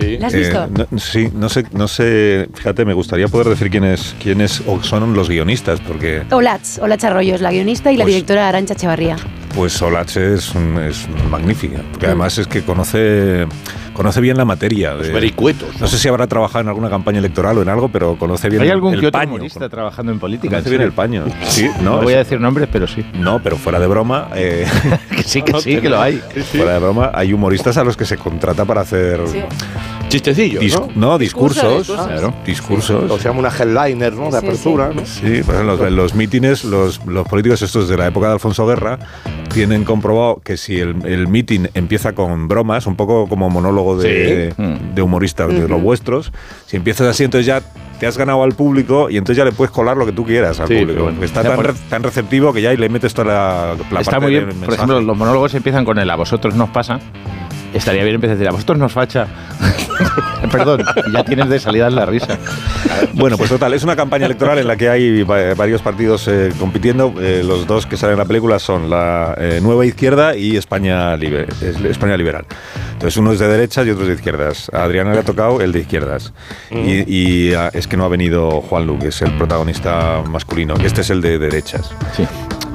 Sí. 0.00 0.16
¿La 0.18 0.26
has 0.28 0.32
visto? 0.34 0.66
no, 0.68 0.98
sí, 0.98 1.30
no 1.34 1.48
sé, 1.48 1.64
no 1.72 1.86
sé. 1.88 2.48
Fíjate, 2.54 2.84
me 2.84 2.94
gustaría 2.94 3.28
poder 3.28 3.48
decir 3.48 3.70
quiénes, 3.70 4.62
o 4.66 4.82
son 4.82 5.14
los 5.14 5.28
guionistas, 5.28 5.80
porque 5.80 6.22
Olatz, 6.30 6.78
Olatz 6.78 7.04
Arroyo 7.04 7.34
es 7.34 7.40
la 7.40 7.50
guionista 7.52 7.92
y 7.92 7.96
la 7.96 8.04
Pues- 8.04 8.14
directora 8.14 8.48
Arancha 8.48 8.74
Echevarría. 8.74 9.16
pues 9.54 9.80
Olache 9.82 10.34
es, 10.34 10.52
magnífica, 11.30 11.78
Mm. 11.78 11.90
porque 11.90 12.06
además 12.06 12.38
es 12.38 12.46
que 12.46 12.62
conoce 12.62 13.46
conoce 14.00 14.20
bien 14.22 14.36
la 14.38 14.46
materia. 14.46 14.94
De, 14.94 15.12
vericuetos, 15.12 15.78
¿no? 15.78 15.86
sé 15.86 15.98
si 15.98 16.08
habrá 16.08 16.26
trabajado 16.26 16.60
en 16.62 16.68
alguna 16.68 16.88
campaña 16.88 17.18
electoral 17.18 17.58
o 17.58 17.62
en 17.62 17.68
algo, 17.68 17.88
pero 17.90 18.16
conoce 18.16 18.48
bien 18.48 18.62
¿Hay 18.62 18.68
el- 18.68 18.74
algún 18.74 18.94
el 18.94 19.00
que 19.00 19.06
otro 19.08 19.20
paño. 19.20 19.32
humorista 19.34 19.68
trabajando 19.68 20.10
en 20.12 20.18
política? 20.18 20.56
Conoce 20.56 20.68
en 20.68 20.72
bien 20.72 20.82
el 20.82 20.92
paño. 20.92 21.24
Sí, 21.44 21.68
no, 21.82 21.96
No 21.96 22.02
voy 22.02 22.14
a 22.14 22.18
decir 22.18 22.40
nombres, 22.40 22.68
pero 22.72 22.86
sí. 22.86 23.04
No, 23.12 23.42
pero 23.42 23.56
fuera 23.56 23.78
de 23.78 23.86
broma. 23.86 24.28
eh, 24.34 24.66
que 25.16 25.22
sí, 25.22 25.42
que 25.42 25.60
sí, 25.60 25.76
que 25.80 25.88
lo 25.90 26.00
hay. 26.00 26.16
Fuera 26.52 26.72
de 26.74 26.78
broma, 26.78 27.10
hay 27.12 27.32
humoristas 27.34 27.76
a 27.76 27.84
los 27.84 27.96
que 27.96 28.06
se 28.06 28.16
contrata 28.16 28.64
para 28.64 28.80
hacer. 28.80 29.20
Chistecillos, 30.08 30.62
dis- 30.62 30.94
¿no? 30.96 31.18
discursos. 31.18 31.78
Discursos. 31.86 32.06
Claro, 32.06 32.34
discursos. 32.44 33.10
O 33.10 33.18
se 33.18 33.24
llama 33.28 33.40
una 33.40 33.50
headliner, 33.50 34.12
¿no? 34.12 34.24
De 34.24 34.30
Sí, 34.32 34.36
apertura, 34.38 34.90
¿no? 34.94 35.04
Sí, 35.06 35.42
pues 35.44 35.60
en 35.60 35.66
los, 35.66 35.80
en 35.80 35.94
los 35.96 36.14
mítines, 36.14 36.64
los, 36.64 37.04
los 37.06 37.28
políticos 37.28 37.62
estos 37.62 37.88
de 37.88 37.96
la 37.96 38.06
época 38.08 38.26
de 38.28 38.32
Alfonso 38.32 38.66
Guerra 38.66 38.98
tienen 39.52 39.84
comprobado 39.84 40.40
que 40.44 40.56
si 40.56 40.78
el, 40.78 41.04
el 41.06 41.26
mitin 41.28 41.68
empieza 41.74 42.12
con 42.14 42.48
bromas, 42.48 42.86
un 42.86 42.96
poco 42.96 43.26
como 43.28 43.50
monólogo 43.50 43.96
de, 43.98 44.52
Sí. 44.56 44.62
Mm. 44.62 44.94
de 44.94 45.02
humoristas 45.02 45.48
de 45.48 45.68
los 45.68 45.82
vuestros, 45.82 46.32
si 46.66 46.76
empiezas 46.76 47.06
así, 47.08 47.24
entonces 47.24 47.46
ya 47.46 47.60
te 47.98 48.06
has 48.06 48.16
ganado 48.16 48.42
al 48.44 48.52
público 48.52 49.10
y 49.10 49.16
entonces 49.18 49.36
ya 49.36 49.44
le 49.44 49.52
puedes 49.52 49.70
colar 49.70 49.96
lo 49.96 50.06
que 50.06 50.12
tú 50.12 50.24
quieras 50.24 50.58
al 50.60 50.68
Sí, 50.68 50.78
público. 50.78 51.02
bueno. 51.04 51.22
está 51.22 51.42
tan, 51.42 51.56
por- 51.56 51.66
re- 51.66 51.74
tan 51.90 52.02
receptivo 52.02 52.52
que 52.52 52.62
ya 52.62 52.72
le 52.72 52.88
metes 52.88 53.12
toda 53.12 53.28
la, 53.28 53.76
la 53.90 54.00
Está 54.00 54.12
parte 54.12 54.20
muy 54.26 54.30
bien. 54.30 54.48
Por 54.64 54.72
ejemplo, 54.74 55.00
los 55.00 55.16
monólogos 55.16 55.52
empiezan 55.54 55.84
con 55.84 55.98
el 55.98 56.08
a 56.10 56.16
vosotros 56.16 56.54
nos 56.54 56.70
pasa. 56.70 56.98
Estaría 57.74 58.02
bien 58.02 58.16
empezar 58.16 58.32
a 58.34 58.36
decir 58.36 58.48
a 58.48 58.52
vosotros 58.52 58.78
nos 58.78 58.92
facha. 58.92 59.26
Perdón, 60.50 60.82
ya 61.12 61.24
tienes 61.24 61.48
de 61.48 61.60
salida 61.60 61.88
la 61.90 62.06
risa. 62.06 62.38
Bueno, 63.12 63.36
pues 63.36 63.50
total, 63.50 63.74
es 63.74 63.84
una 63.84 63.94
campaña 63.94 64.26
electoral 64.26 64.58
en 64.58 64.66
la 64.66 64.76
que 64.76 64.88
hay 64.88 65.22
va- 65.22 65.54
varios 65.54 65.82
partidos 65.82 66.26
eh, 66.28 66.52
compitiendo. 66.58 67.14
Eh, 67.20 67.42
los 67.44 67.66
dos 67.66 67.86
que 67.86 67.96
salen 67.96 68.14
en 68.14 68.18
la 68.20 68.24
película 68.24 68.58
son 68.58 68.88
la 68.90 69.34
eh, 69.38 69.60
Nueva 69.62 69.84
Izquierda 69.86 70.34
y 70.34 70.56
España, 70.56 71.14
Libe- 71.16 71.46
es- 71.62 71.80
España 71.84 72.16
Liberal. 72.16 72.44
Entonces 72.92 73.16
uno 73.18 73.32
es 73.32 73.38
de 73.38 73.48
derechas 73.48 73.86
y 73.86 73.90
otro 73.90 74.02
es 74.04 74.08
de 74.08 74.14
izquierdas. 74.14 74.70
A 74.72 74.82
Adriana 74.84 75.12
le 75.12 75.20
ha 75.20 75.24
tocado 75.24 75.60
el 75.60 75.72
de 75.72 75.80
izquierdas. 75.80 76.32
Y, 76.70 77.04
y, 77.50 77.54
ah, 77.54 77.70
es 77.72 77.86
que 77.86 77.96
no 77.96 78.04
ha 78.04 78.08
venido 78.08 78.62
Juan 78.62 78.86
Luque, 78.86 79.08
es 79.08 79.22
el 79.22 79.32
protagonista 79.36 80.22
masculino. 80.28 80.74
que 80.74 80.86
Este 80.86 81.02
es 81.02 81.10
el 81.10 81.20
de 81.20 81.38
derechas. 81.38 81.90
Sí. 82.16 82.24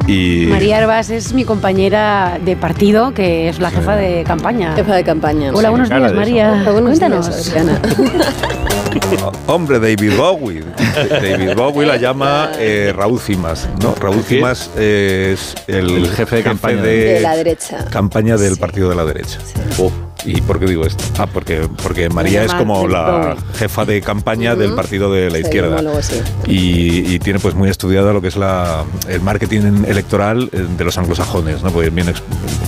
Y 0.07 0.45
María 0.49 0.77
Herbas 0.79 1.09
es 1.09 1.33
mi 1.33 1.45
compañera 1.45 2.37
de 2.43 2.55
partido, 2.55 3.13
que 3.13 3.49
es 3.49 3.59
la 3.59 3.71
jefa 3.71 3.95
de 3.95 4.23
campaña. 4.23 4.75
Jefa 4.75 4.95
de 4.95 5.03
campaña. 5.03 5.51
Hola, 5.53 5.71
buenos 5.71 5.89
días, 5.89 6.03
eso. 6.03 6.15
María. 6.15 6.63
Buenos 6.63 6.99
Cuéntanos. 6.99 7.53
días. 7.53 7.65
Hombre, 9.47 9.79
David 9.79 10.13
Bowie. 10.15 10.63
David 11.09 11.55
Bowie 11.55 11.85
la 11.87 11.97
llama 11.97 12.51
eh, 12.59 12.93
Raúl 12.95 13.19
Cimas. 13.19 13.67
No, 13.81 13.95
Raúl 13.95 14.23
Cimas 14.23 14.69
es 14.77 15.55
el, 15.67 15.89
El 15.89 16.09
jefe 16.09 16.37
de 16.37 16.43
campaña. 16.43 16.81
De 16.81 17.19
la 17.21 17.35
derecha. 17.35 17.85
campaña 17.91 18.37
del 18.37 18.57
partido 18.57 18.89
de 18.89 18.95
la 18.95 19.05
derecha. 19.05 19.39
Oh, 19.79 19.91
¿Y 20.23 20.41
por 20.41 20.59
qué 20.59 20.65
digo 20.65 20.85
esto? 20.85 21.03
Ah, 21.17 21.27
porque, 21.27 21.67
porque 21.83 22.09
María 22.09 22.43
es 22.43 22.53
como 22.53 22.87
la 22.87 23.35
jefa 23.57 23.85
de 23.85 24.01
campaña 24.01 24.55
del 24.55 24.73
partido 24.73 25.11
de 25.11 25.29
la 25.29 25.39
izquierda. 25.39 25.81
sí. 26.01 26.15
Y, 26.47 27.13
y 27.15 27.19
tiene 27.19 27.39
pues 27.39 27.53
muy 27.53 27.69
estudiado 27.69 28.11
lo 28.13 28.21
que 28.21 28.29
es 28.29 28.35
la, 28.37 28.83
el 29.07 29.21
marketing 29.21 29.83
electoral 29.87 30.49
eh, 30.51 30.65
de 30.77 30.83
los 30.83 30.97
anglosajones, 30.97 31.61
¿no? 31.63 31.69
Porque 31.71 31.89
bien, 31.89 32.11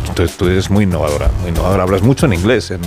entonces 0.07 0.37
tú 0.37 0.45
eres 0.47 0.69
muy 0.69 0.83
innovadora, 0.83 1.29
muy 1.41 1.49
innovadora. 1.51 1.83
Hablas 1.83 2.01
mucho 2.01 2.25
en 2.25 2.33
inglés 2.33 2.71
en, 2.71 2.81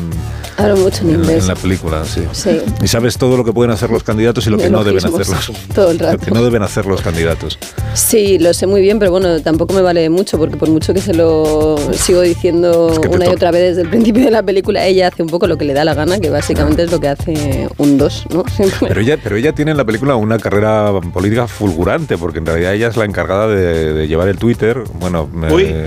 Hablo 0.56 0.76
mucho 0.76 1.02
en 1.02 1.10
en- 1.10 1.14
inglés. 1.20 1.42
en 1.42 1.48
la 1.48 1.54
película, 1.56 2.04
sí. 2.04 2.22
Sí. 2.32 2.60
Y 2.82 2.86
sabes 2.88 3.16
todo 3.18 3.36
lo 3.36 3.44
que 3.44 3.52
pueden 3.52 3.70
hacer 3.72 3.90
los 3.90 4.02
candidatos 4.02 4.46
y 4.46 4.50
lo 4.50 4.58
que 4.58 4.70
no 4.70 4.84
deben 4.84 5.04
hacerlos. 5.04 5.52
todo 5.74 5.90
el 5.90 5.98
Lo 5.98 6.06
rato. 6.06 6.18
que 6.18 6.30
no 6.30 6.42
deben 6.44 6.62
hacer 6.62 6.86
los 6.86 7.00
candidatos. 7.02 7.58
Sí, 7.94 8.38
lo 8.38 8.52
sé 8.54 8.66
muy 8.66 8.80
bien, 8.82 8.98
pero 8.98 9.10
bueno, 9.10 9.40
tampoco 9.40 9.74
me 9.74 9.80
vale 9.82 10.08
mucho 10.10 10.38
porque 10.38 10.56
por 10.56 10.68
mucho 10.68 10.94
que 10.94 11.00
se 11.00 11.14
lo 11.14 11.76
sigo 11.92 12.20
diciendo 12.22 12.96
que 13.02 13.08
una 13.08 13.26
y 13.26 13.28
otra 13.30 13.50
vez 13.50 13.62
desde 13.70 13.82
el 13.82 13.88
principio 13.88 14.24
de 14.24 14.30
la 14.30 14.42
película, 14.42 14.49
ella 14.50 15.08
hace 15.08 15.22
un 15.22 15.28
poco 15.28 15.46
lo 15.46 15.56
que 15.58 15.64
le 15.64 15.72
da 15.74 15.84
la 15.84 15.94
gana, 15.94 16.18
que 16.18 16.30
básicamente 16.30 16.82
es 16.84 16.90
lo 16.90 17.00
que 17.00 17.08
hace 17.08 17.68
un 17.78 17.98
2, 17.98 18.26
¿no? 18.30 18.44
Siempre. 18.54 18.88
Pero 18.88 19.00
ella, 19.00 19.18
pero 19.22 19.36
ella 19.36 19.52
tiene 19.54 19.70
en 19.72 19.76
la 19.76 19.84
película 19.84 20.16
una 20.16 20.38
carrera 20.38 20.90
política 21.12 21.46
fulgurante, 21.46 22.18
porque 22.18 22.38
en 22.38 22.46
realidad 22.46 22.74
ella 22.74 22.88
es 22.88 22.96
la 22.96 23.04
encargada 23.04 23.48
de, 23.48 23.92
de 23.94 24.08
llevar 24.08 24.28
el 24.28 24.38
Twitter, 24.38 24.82
bueno, 24.94 25.28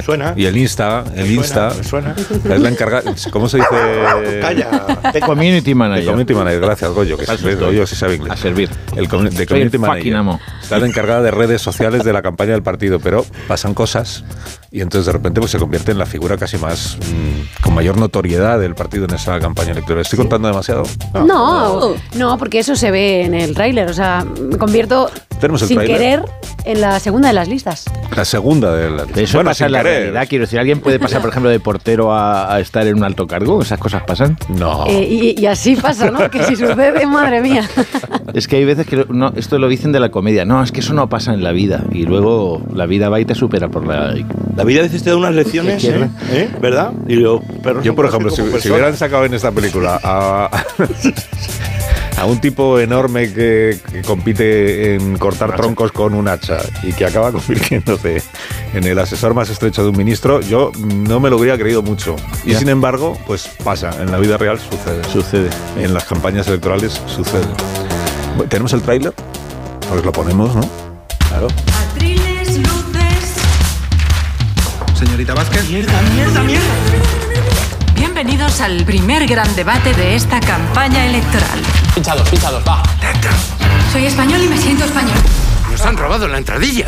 suena. 0.03 0.33
y 0.35 0.45
el 0.45 0.57
Insta, 0.57 1.03
el 1.15 1.27
Me 1.27 1.33
Insta. 1.33 1.71
suena, 1.83 2.13
me 2.17 2.23
suena. 2.23 2.55
Es 2.55 2.61
la 2.61 2.69
encargada, 2.69 3.13
¿cómo 3.31 3.49
se 3.49 3.57
dice? 3.57 3.69
Calla. 4.41 5.11
De 5.13 5.19
community 5.21 5.73
manager. 5.73 6.03
De 6.03 6.09
community 6.09 6.33
manager, 6.33 6.61
gracias 6.61 6.91
Goyo, 6.91 7.17
que 7.17 7.23
estoy. 7.23 7.55
Goyo 7.55 7.85
sí 7.87 7.95
sabe 7.95 8.15
inglés. 8.15 8.33
A 8.33 8.37
servir. 8.37 8.69
El 8.95 9.03
de 9.03 9.45
community 9.47 9.75
el 9.75 9.79
manager. 9.79 10.15
amo. 10.15 10.39
Está 10.61 10.79
la 10.79 10.87
encargada 10.87 11.21
de 11.21 11.31
redes 11.31 11.61
sociales 11.61 12.03
de 12.03 12.13
la 12.13 12.21
campaña 12.21 12.51
del 12.53 12.63
partido, 12.63 12.99
pero 12.99 13.25
pasan 13.47 13.73
cosas 13.73 14.23
y 14.71 14.81
entonces 14.81 15.05
de 15.05 15.11
repente 15.11 15.39
pues 15.39 15.51
se 15.51 15.59
convierte 15.59 15.91
en 15.91 15.99
la 15.99 16.05
figura 16.05 16.35
casi 16.37 16.57
más 16.57 16.97
mm, 16.97 17.63
con 17.63 17.73
mayor 17.75 17.97
notoriedad 17.97 18.52
del 18.57 18.75
partido 18.75 19.05
en 19.05 19.13
esa 19.15 19.39
campaña 19.39 19.71
electoral. 19.71 20.01
¿Estoy 20.01 20.17
contando 20.17 20.47
demasiado? 20.47 20.83
No, 21.25 21.93
no, 22.15 22.37
porque 22.37 22.59
eso 22.59 22.75
se 22.75 22.91
ve 22.91 23.23
en 23.25 23.33
el 23.33 23.53
tráiler. 23.53 23.89
O 23.89 23.93
sea, 23.93 24.25
me 24.49 24.57
convierto 24.57 25.09
Tenemos 25.39 25.61
el 25.61 25.67
sin 25.67 25.77
tráiler. 25.77 25.97
querer 25.97 26.23
en 26.65 26.79
la 26.81 26.99
segunda 26.99 27.27
de 27.27 27.33
las 27.33 27.47
listas. 27.47 27.85
La 28.15 28.23
segunda 28.25 28.73
de 28.73 28.89
la 28.89 29.03
Eso 29.15 29.37
bueno, 29.37 29.49
pasa 29.49 29.57
sin 29.59 29.65
en 29.67 29.71
la 29.73 29.79
querer. 29.79 29.99
realidad. 30.03 30.25
Quiero 30.29 30.45
decir, 30.45 30.59
¿alguien 30.59 30.79
puede 30.79 30.99
pasar, 30.99 31.19
por 31.21 31.29
ejemplo, 31.29 31.49
de 31.49 31.59
portero 31.59 32.13
a, 32.13 32.53
a 32.53 32.59
estar 32.59 32.87
en 32.87 32.95
un 32.97 33.03
alto 33.03 33.27
cargo? 33.27 33.61
¿Esas 33.61 33.79
cosas 33.79 34.03
pasan? 34.03 34.37
No. 34.49 34.85
Eh, 34.87 35.07
y, 35.35 35.41
y 35.41 35.45
así 35.47 35.75
pasa, 35.75 36.09
¿no? 36.11 36.29
Que 36.29 36.43
si 36.43 36.55
sucede, 36.55 37.05
madre 37.07 37.41
mía. 37.41 37.67
Es 38.33 38.47
que 38.47 38.55
hay 38.57 38.65
veces 38.65 38.85
que 38.87 39.05
no, 39.09 39.33
esto 39.35 39.59
lo 39.59 39.67
dicen 39.67 39.91
de 39.91 39.99
la 39.99 40.09
comedia. 40.09 40.45
No, 40.45 40.63
es 40.63 40.71
que 40.71 40.79
eso 40.79 40.93
no 40.93 41.09
pasa 41.09 41.33
en 41.33 41.43
la 41.43 41.51
vida. 41.51 41.83
Y 41.91 42.03
luego 42.03 42.61
la 42.73 42.85
vida 42.85 43.09
va 43.09 43.19
y 43.19 43.25
te 43.25 43.35
supera 43.35 43.67
por 43.69 43.85
la. 43.85 44.13
La 44.55 44.63
vida 44.63 44.79
a 44.79 44.83
veces 44.83 45.03
te 45.03 45.09
da 45.09 45.17
unas 45.17 45.33
lecciones, 45.33 45.83
¿eh? 45.83 46.07
¿Eh? 46.31 46.49
¿verdad? 46.61 46.91
Y 47.07 47.15
los 47.15 47.41
perros 47.63 47.83
Yo, 47.83 47.95
por 47.95 48.05
ejemplo, 48.05 48.29
si, 48.61 48.69
hubieran 48.69 48.95
sacado 48.97 49.25
en 49.25 49.33
esta 49.33 49.51
película 49.51 49.99
a, 50.03 50.49
a 52.17 52.25
un 52.25 52.39
tipo 52.39 52.79
enorme 52.79 53.33
que, 53.33 53.79
que 53.91 54.01
compite 54.01 54.95
en 54.95 55.17
cortar 55.17 55.55
troncos 55.55 55.91
con 55.91 56.13
un 56.13 56.27
hacha 56.27 56.57
y 56.83 56.93
que 56.93 57.05
acaba 57.05 57.31
convirtiéndose 57.33 58.21
en 58.73 58.83
el 58.85 58.97
asesor 58.99 59.33
más 59.33 59.49
estrecho 59.49 59.83
de 59.83 59.89
un 59.89 59.97
ministro, 59.97 60.41
yo 60.41 60.71
no 60.79 61.19
me 61.19 61.29
lo 61.29 61.37
hubiera 61.37 61.57
creído 61.57 61.81
mucho. 61.83 62.15
Y 62.45 62.51
Ya. 62.53 62.59
sin 62.59 62.69
embargo, 62.69 63.17
pues 63.27 63.49
pasa, 63.63 63.91
en 64.01 64.11
la 64.11 64.17
vida 64.17 64.37
real 64.37 64.59
sucede. 64.59 65.03
Sucede. 65.11 65.49
En 65.77 65.93
las 65.93 66.05
campañas 66.05 66.47
electorales 66.47 67.01
sucede. 67.07 67.45
¿Tenemos 68.49 68.73
el 68.73 68.81
tráiler? 68.81 69.13
Pues 69.89 70.03
lo 70.03 70.11
ponemos, 70.11 70.55
¿no? 70.55 70.67
Claro. 71.29 71.47
Atriles, 71.91 72.57
luces. 72.57 73.33
Señorita 74.97 75.33
Vázquez. 75.35 75.69
Mierda, 75.69 76.01
mierda, 76.15 76.43
mierda. 76.43 76.63
Bienvenidos 78.25 78.61
al 78.61 78.85
primer 78.85 79.27
gran 79.27 79.53
debate 79.53 79.93
de 79.93 80.15
esta 80.15 80.39
campaña 80.39 81.05
electoral. 81.07 81.59
Pinchados, 81.93 82.29
pinchados, 82.29 82.63
va. 82.65 82.81
Soy 83.91 84.05
español 84.05 84.41
y 84.41 84.47
me 84.47 84.57
siento 84.57 84.85
español. 84.85 85.17
Nos 85.69 85.81
han 85.81 85.97
robado 85.97 86.29
la 86.29 86.37
entradilla. 86.37 86.85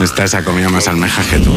Esta 0.00 0.22
esa 0.22 0.44
comida 0.44 0.68
más 0.68 0.86
almejas 0.86 1.26
que 1.26 1.38
tú. 1.40 1.52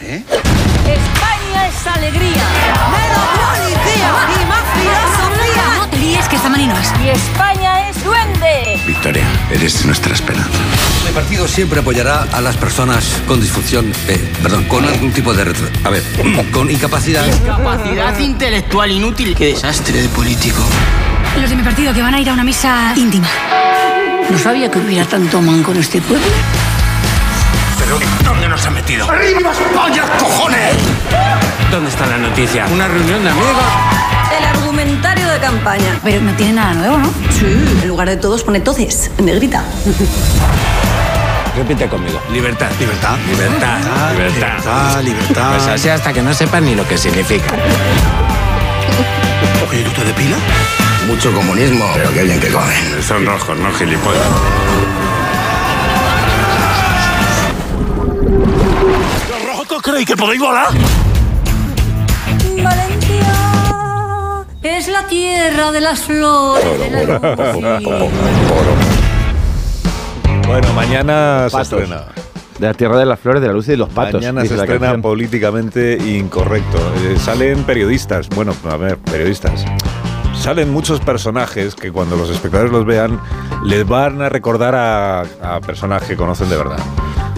España 0.00 1.68
es 1.68 1.86
alegría. 1.86 2.42
Menos 2.90 3.28
policía 3.46 4.10
y 4.34 4.44
más 4.48 4.64
filosofía. 4.74 5.64
No 5.78 5.88
te 5.88 5.96
líes 5.98 6.28
que 6.28 6.34
esta 6.34 6.48
no 6.48 6.56
es. 6.56 6.92
Y 7.04 7.10
España 7.10 7.80
es 7.80 7.83
duende. 8.04 8.80
Victoria, 8.86 9.24
eres 9.50 9.84
nuestra 9.86 10.14
esperanza. 10.14 10.50
Mi 11.06 11.10
partido 11.12 11.48
siempre 11.48 11.80
apoyará 11.80 12.26
a 12.32 12.40
las 12.40 12.56
personas 12.56 13.20
con 13.26 13.40
disfunción, 13.40 13.92
eh, 14.08 14.32
perdón, 14.42 14.64
con 14.64 14.84
algún 14.84 15.12
tipo 15.12 15.32
de 15.34 15.44
retro- 15.44 15.68
A 15.84 15.90
ver, 15.90 16.02
con 16.52 16.70
incapacidad. 16.70 17.24
Capacidad 17.44 18.18
intelectual 18.18 18.90
inútil. 18.92 19.34
Qué 19.34 19.46
desastre 19.46 20.02
de 20.02 20.08
político. 20.08 20.62
Los 21.40 21.50
de 21.50 21.56
mi 21.56 21.62
partido 21.62 21.92
que 21.92 22.02
van 22.02 22.14
a 22.14 22.20
ir 22.20 22.28
a 22.30 22.32
una 22.32 22.44
misa 22.44 22.92
íntima. 22.96 23.26
No 24.30 24.38
sabía 24.38 24.70
que 24.70 24.78
hubiera 24.78 25.04
tanto 25.04 25.40
manco 25.42 25.72
en 25.72 25.78
este 25.78 26.00
pueblo. 26.00 26.26
¿Pero 27.78 27.98
dónde 28.24 28.48
nos 28.48 28.64
han 28.64 28.74
metido? 28.74 29.10
¡Arriba 29.10 29.50
España, 29.52 30.04
cojones! 30.18 30.74
¿Dónde 31.70 31.90
está 31.90 32.06
la 32.06 32.16
noticia? 32.18 32.66
¿Una 32.72 32.88
reunión 32.88 33.22
de 33.24 33.30
amigos? 33.30 33.50
El 34.84 34.90
argumentario 34.90 35.28
de 35.28 35.38
campaña. 35.38 35.98
Pero 36.04 36.20
no 36.20 36.36
tiene 36.36 36.52
nada 36.52 36.74
nuevo, 36.74 36.98
¿no? 36.98 37.08
Sí, 37.30 37.46
en 37.82 37.88
lugar 37.88 38.06
de 38.08 38.18
todos 38.18 38.44
pone 38.44 38.60
toces, 38.60 39.10
en 39.16 39.24
negrita. 39.24 39.64
Repite 41.56 41.88
conmigo. 41.88 42.20
Libertad. 42.30 42.68
Libertad. 42.78 43.16
Libertad. 43.26 43.78
Libertad. 44.12 44.12
Libertad, 44.12 45.02
libertad. 45.02 45.56
Pues 45.56 45.68
así 45.68 45.88
hasta 45.88 46.12
que 46.12 46.20
no 46.20 46.34
sepan 46.34 46.66
ni 46.66 46.74
lo 46.74 46.86
que 46.86 46.98
significa. 46.98 47.46
Oye, 49.70 49.82
¿tú 49.84 49.90
te 49.92 50.04
depilas? 50.04 50.38
Mucho 51.06 51.32
comunismo. 51.32 51.90
Pero 51.94 52.12
qué 52.12 52.24
bien 52.24 52.38
que 52.38 52.48
comen. 52.48 53.02
Son 53.02 53.24
rojos, 53.24 53.56
no 53.56 53.72
gilipollas. 53.72 54.20
¿Los 59.30 59.42
rojos 59.46 59.82
creéis 59.82 60.06
que 60.06 60.16
podéis 60.16 60.42
volar? 60.42 60.68
Es 64.64 64.88
la 64.88 65.06
tierra 65.06 65.70
de 65.72 65.80
las 65.80 66.00
flores. 66.00 66.64
de 66.80 66.90
la 66.90 67.80
luz. 67.80 68.10
Bueno, 70.46 70.72
mañana 70.74 71.48
se 71.50 71.60
estrena. 71.60 72.04
De 72.58 72.66
la 72.68 72.74
tierra 72.74 72.96
de 72.98 73.04
las 73.04 73.20
flores, 73.20 73.42
de 73.42 73.48
la 73.48 73.52
luz 73.54 73.68
y 73.68 73.72
de 73.72 73.76
los 73.76 73.90
patos. 73.90 74.14
Mañana 74.14 74.40
se 74.42 74.54
estrena 74.54 74.78
canción. 74.80 75.02
políticamente 75.02 75.98
incorrecto. 76.02 76.78
Eh, 77.04 77.16
salen 77.18 77.64
periodistas, 77.64 78.28
bueno, 78.30 78.54
a 78.70 78.76
ver, 78.76 78.96
periodistas. 78.98 79.64
Salen 80.34 80.72
muchos 80.72 81.00
personajes 81.00 81.74
que 81.74 81.92
cuando 81.92 82.16
los 82.16 82.30
espectadores 82.30 82.72
los 82.72 82.86
vean 82.86 83.20
les 83.64 83.86
van 83.86 84.22
a 84.22 84.28
recordar 84.28 84.74
a, 84.74 85.20
a 85.42 85.60
personas 85.60 86.02
que 86.04 86.16
conocen 86.16 86.48
de 86.48 86.56
verdad. 86.56 86.78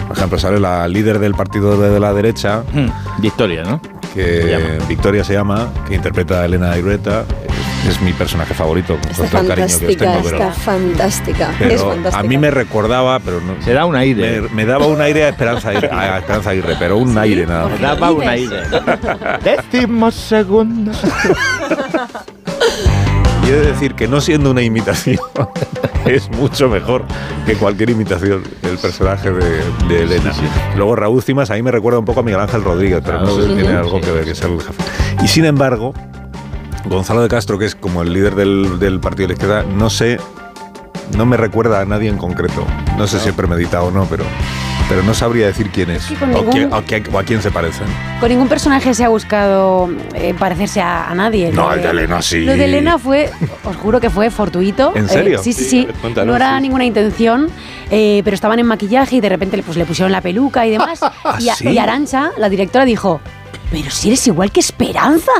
Por 0.07 0.15
ejemplo, 0.15 0.39
sale 0.39 0.59
la 0.59 0.87
líder 0.87 1.19
del 1.19 1.33
partido 1.33 1.77
de 1.79 1.99
la 1.99 2.13
derecha, 2.13 2.63
Victoria, 3.19 3.63
¿no? 3.63 3.81
Que 4.17 4.79
Victoria 4.87 5.23
se 5.23 5.33
llama, 5.33 5.71
que 5.87 5.95
interpreta 5.95 6.41
a 6.41 6.45
Elena 6.45 6.75
Irureta. 6.77 7.25
Es, 7.83 7.95
es 7.95 8.01
mi 8.01 8.11
personaje 8.13 8.53
favorito, 8.53 8.97
con 8.97 9.11
Está 9.11 9.27
todo 9.27 9.41
el 9.41 9.47
cariño 9.47 9.67
que 9.67 9.73
os 9.73 9.79
fantástica, 9.79 10.11
tengo, 10.11 10.23
pero... 10.23 10.37
está 10.37 10.51
fantástica. 10.51 11.51
es 11.59 11.81
fantástica. 11.81 12.19
a 12.19 12.23
mí 12.23 12.37
me 12.37 12.51
recordaba, 12.51 13.19
pero 13.19 13.39
no. 13.41 13.61
Se 13.61 13.73
da 13.73 13.85
un 13.85 13.95
aire. 13.95 14.41
Me, 14.41 14.49
me 14.49 14.65
daba 14.65 14.87
un 14.87 14.99
aire 14.99 15.25
a 15.25 15.29
Esperanza 15.29 15.69
Aguirre, 15.69 15.89
a 15.91 16.17
Esperanza 16.17 16.49
Aguirre 16.49 16.75
pero 16.79 16.97
un 16.97 17.17
aire 17.17 17.45
nada 17.45 17.69
más. 17.69 17.79
Daba 17.79 18.11
un 18.11 18.27
aire. 18.27 18.63
Décimo 19.43 20.11
segundo. 20.11 20.91
He 23.47 23.51
de 23.51 23.61
decir 23.61 23.95
que 23.95 24.09
no 24.09 24.19
siendo 24.19 24.51
una 24.51 24.61
imitación, 24.61 25.19
es 26.05 26.29
mucho 26.31 26.67
mejor 26.67 27.05
que 27.45 27.55
cualquier 27.55 27.91
imitación 27.91 28.43
el 28.61 28.77
personaje 28.77 29.31
de, 29.31 29.63
de 29.87 30.03
Elena. 30.03 30.33
Luego 30.75 30.97
Raúl 30.97 31.23
Cimas 31.23 31.49
ahí 31.49 31.63
me 31.63 31.71
recuerda 31.71 31.97
un 31.97 32.03
poco 32.03 32.19
a 32.19 32.23
Miguel 32.23 32.41
Ángel 32.41 32.61
Rodríguez, 32.61 33.01
pero 33.05 33.21
no 33.21 33.27
sé 33.27 33.43
si 33.43 33.47
sí. 33.47 33.55
tiene 33.55 33.77
algo 33.77 34.01
que 34.01 34.11
ver, 34.11 34.25
que 34.25 34.31
es 34.31 34.41
el 34.41 34.59
jefe. 34.59 34.83
Y 35.23 35.29
sin 35.29 35.45
embargo, 35.45 35.93
Gonzalo 36.89 37.21
de 37.21 37.29
Castro, 37.29 37.57
que 37.57 37.63
es 37.63 37.75
como 37.75 38.01
el 38.01 38.11
líder 38.11 38.35
del, 38.35 38.79
del 38.79 38.99
partido 38.99 39.29
de 39.29 39.33
la 39.33 39.33
izquierda, 39.35 39.63
no 39.63 39.89
sé, 39.89 40.19
no 41.15 41.25
me 41.25 41.37
recuerda 41.37 41.79
a 41.79 41.85
nadie 41.85 42.09
en 42.09 42.17
concreto. 42.17 42.65
No 42.97 43.07
sé 43.07 43.17
si 43.17 43.29
es 43.29 43.35
premeditado 43.35 43.85
o 43.85 43.91
no, 43.91 44.07
pero, 44.09 44.25
pero 44.89 45.03
no 45.03 45.13
sabría 45.13 45.47
decir 45.47 45.69
quién 45.71 45.89
es 45.91 46.05
que 46.05 46.23
o, 46.23 46.27
ningún- 46.27 46.51
quién- 46.51 46.73
o 46.73 46.81
quién- 46.83 47.03
o 47.13 47.19
a 47.19 47.23
quién 47.23 47.41
se 47.41 47.51
parecen. 47.51 47.87
Con 48.19 48.29
ningún 48.29 48.47
personaje 48.47 48.93
se 48.93 49.03
ha 49.03 49.09
buscado 49.09 49.89
eh, 50.13 50.33
parecerse 50.37 50.81
a, 50.81 51.09
a 51.09 51.15
nadie. 51.15 51.51
No, 51.51 51.71
el 51.73 51.81
de 51.81 51.89
Elena 51.89 52.21
sí. 52.21 52.45
Lo 52.45 52.55
de 52.55 52.65
Elena 52.65 52.97
fue, 52.97 53.29
os 53.63 53.75
juro 53.75 53.99
que 53.99 54.09
fue 54.09 54.29
fortuito. 54.31 54.93
¿En 54.95 55.05
Eh, 55.05 55.09
serio? 55.09 55.43
sí, 55.43 55.53
sí, 55.53 55.63
Sí, 55.63 55.69
sí. 55.69 55.87
cuéntanos, 56.01 56.27
no 56.31 56.35
era 56.35 56.55
sí. 56.57 56.61
ninguna 56.63 56.85
intención, 56.85 57.49
eh, 57.91 58.21
pero 58.23 58.33
estaban 58.35 58.59
en 58.59 58.65
maquillaje 58.65 59.17
y 59.17 59.21
de 59.21 59.29
repente 59.29 59.61
pues, 59.63 59.77
le 59.77 59.85
pusieron 59.85 60.11
la 60.11 60.21
peluca 60.21 60.65
y 60.65 60.71
demás. 60.71 60.99
y, 61.39 61.49
a- 61.49 61.55
¿sí? 61.55 61.69
y 61.69 61.77
Arancha, 61.77 62.31
la 62.37 62.49
directora, 62.49 62.85
dijo. 62.85 63.19
Pero 63.69 63.91
si 63.91 64.07
eres 64.07 64.25
igual 64.27 64.49
que 64.51 64.61
Esperanza. 64.61 65.31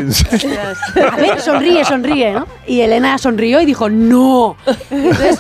A 1.12 1.16
ver, 1.16 1.40
sonríe, 1.40 1.86
sonríe, 1.86 2.34
¿no? 2.34 2.46
Y 2.68 2.82
Elena 2.82 3.18
sonrió 3.18 3.62
y 3.62 3.66
dijo, 3.66 3.90
no. 3.90 4.58
Entonces, 4.92 5.40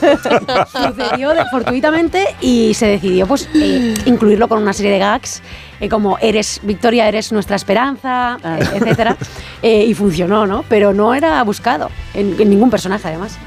sucedió 0.71 1.33
de- 1.33 1.43
fortuitamente 1.51 2.23
y 2.41 2.73
se 2.73 2.87
decidió 2.87 3.27
pues 3.27 3.49
eh, 3.53 3.93
incluirlo 4.05 4.47
con 4.47 4.61
una 4.61 4.71
serie 4.73 4.91
de 4.91 4.99
gags 4.99 5.41
eh, 5.79 5.89
como 5.89 6.17
eres 6.19 6.59
Victoria, 6.63 7.07
eres 7.07 7.31
nuestra 7.31 7.55
esperanza, 7.57 8.37
eh, 8.43 8.59
etcétera. 8.75 9.17
Eh, 9.61 9.85
y 9.85 9.93
funcionó, 9.93 10.47
¿no? 10.47 10.63
Pero 10.69 10.93
no 10.93 11.13
era 11.13 11.43
buscado 11.43 11.89
en, 12.13 12.35
en 12.39 12.49
ningún 12.49 12.69
personaje, 12.69 13.07
además. 13.09 13.37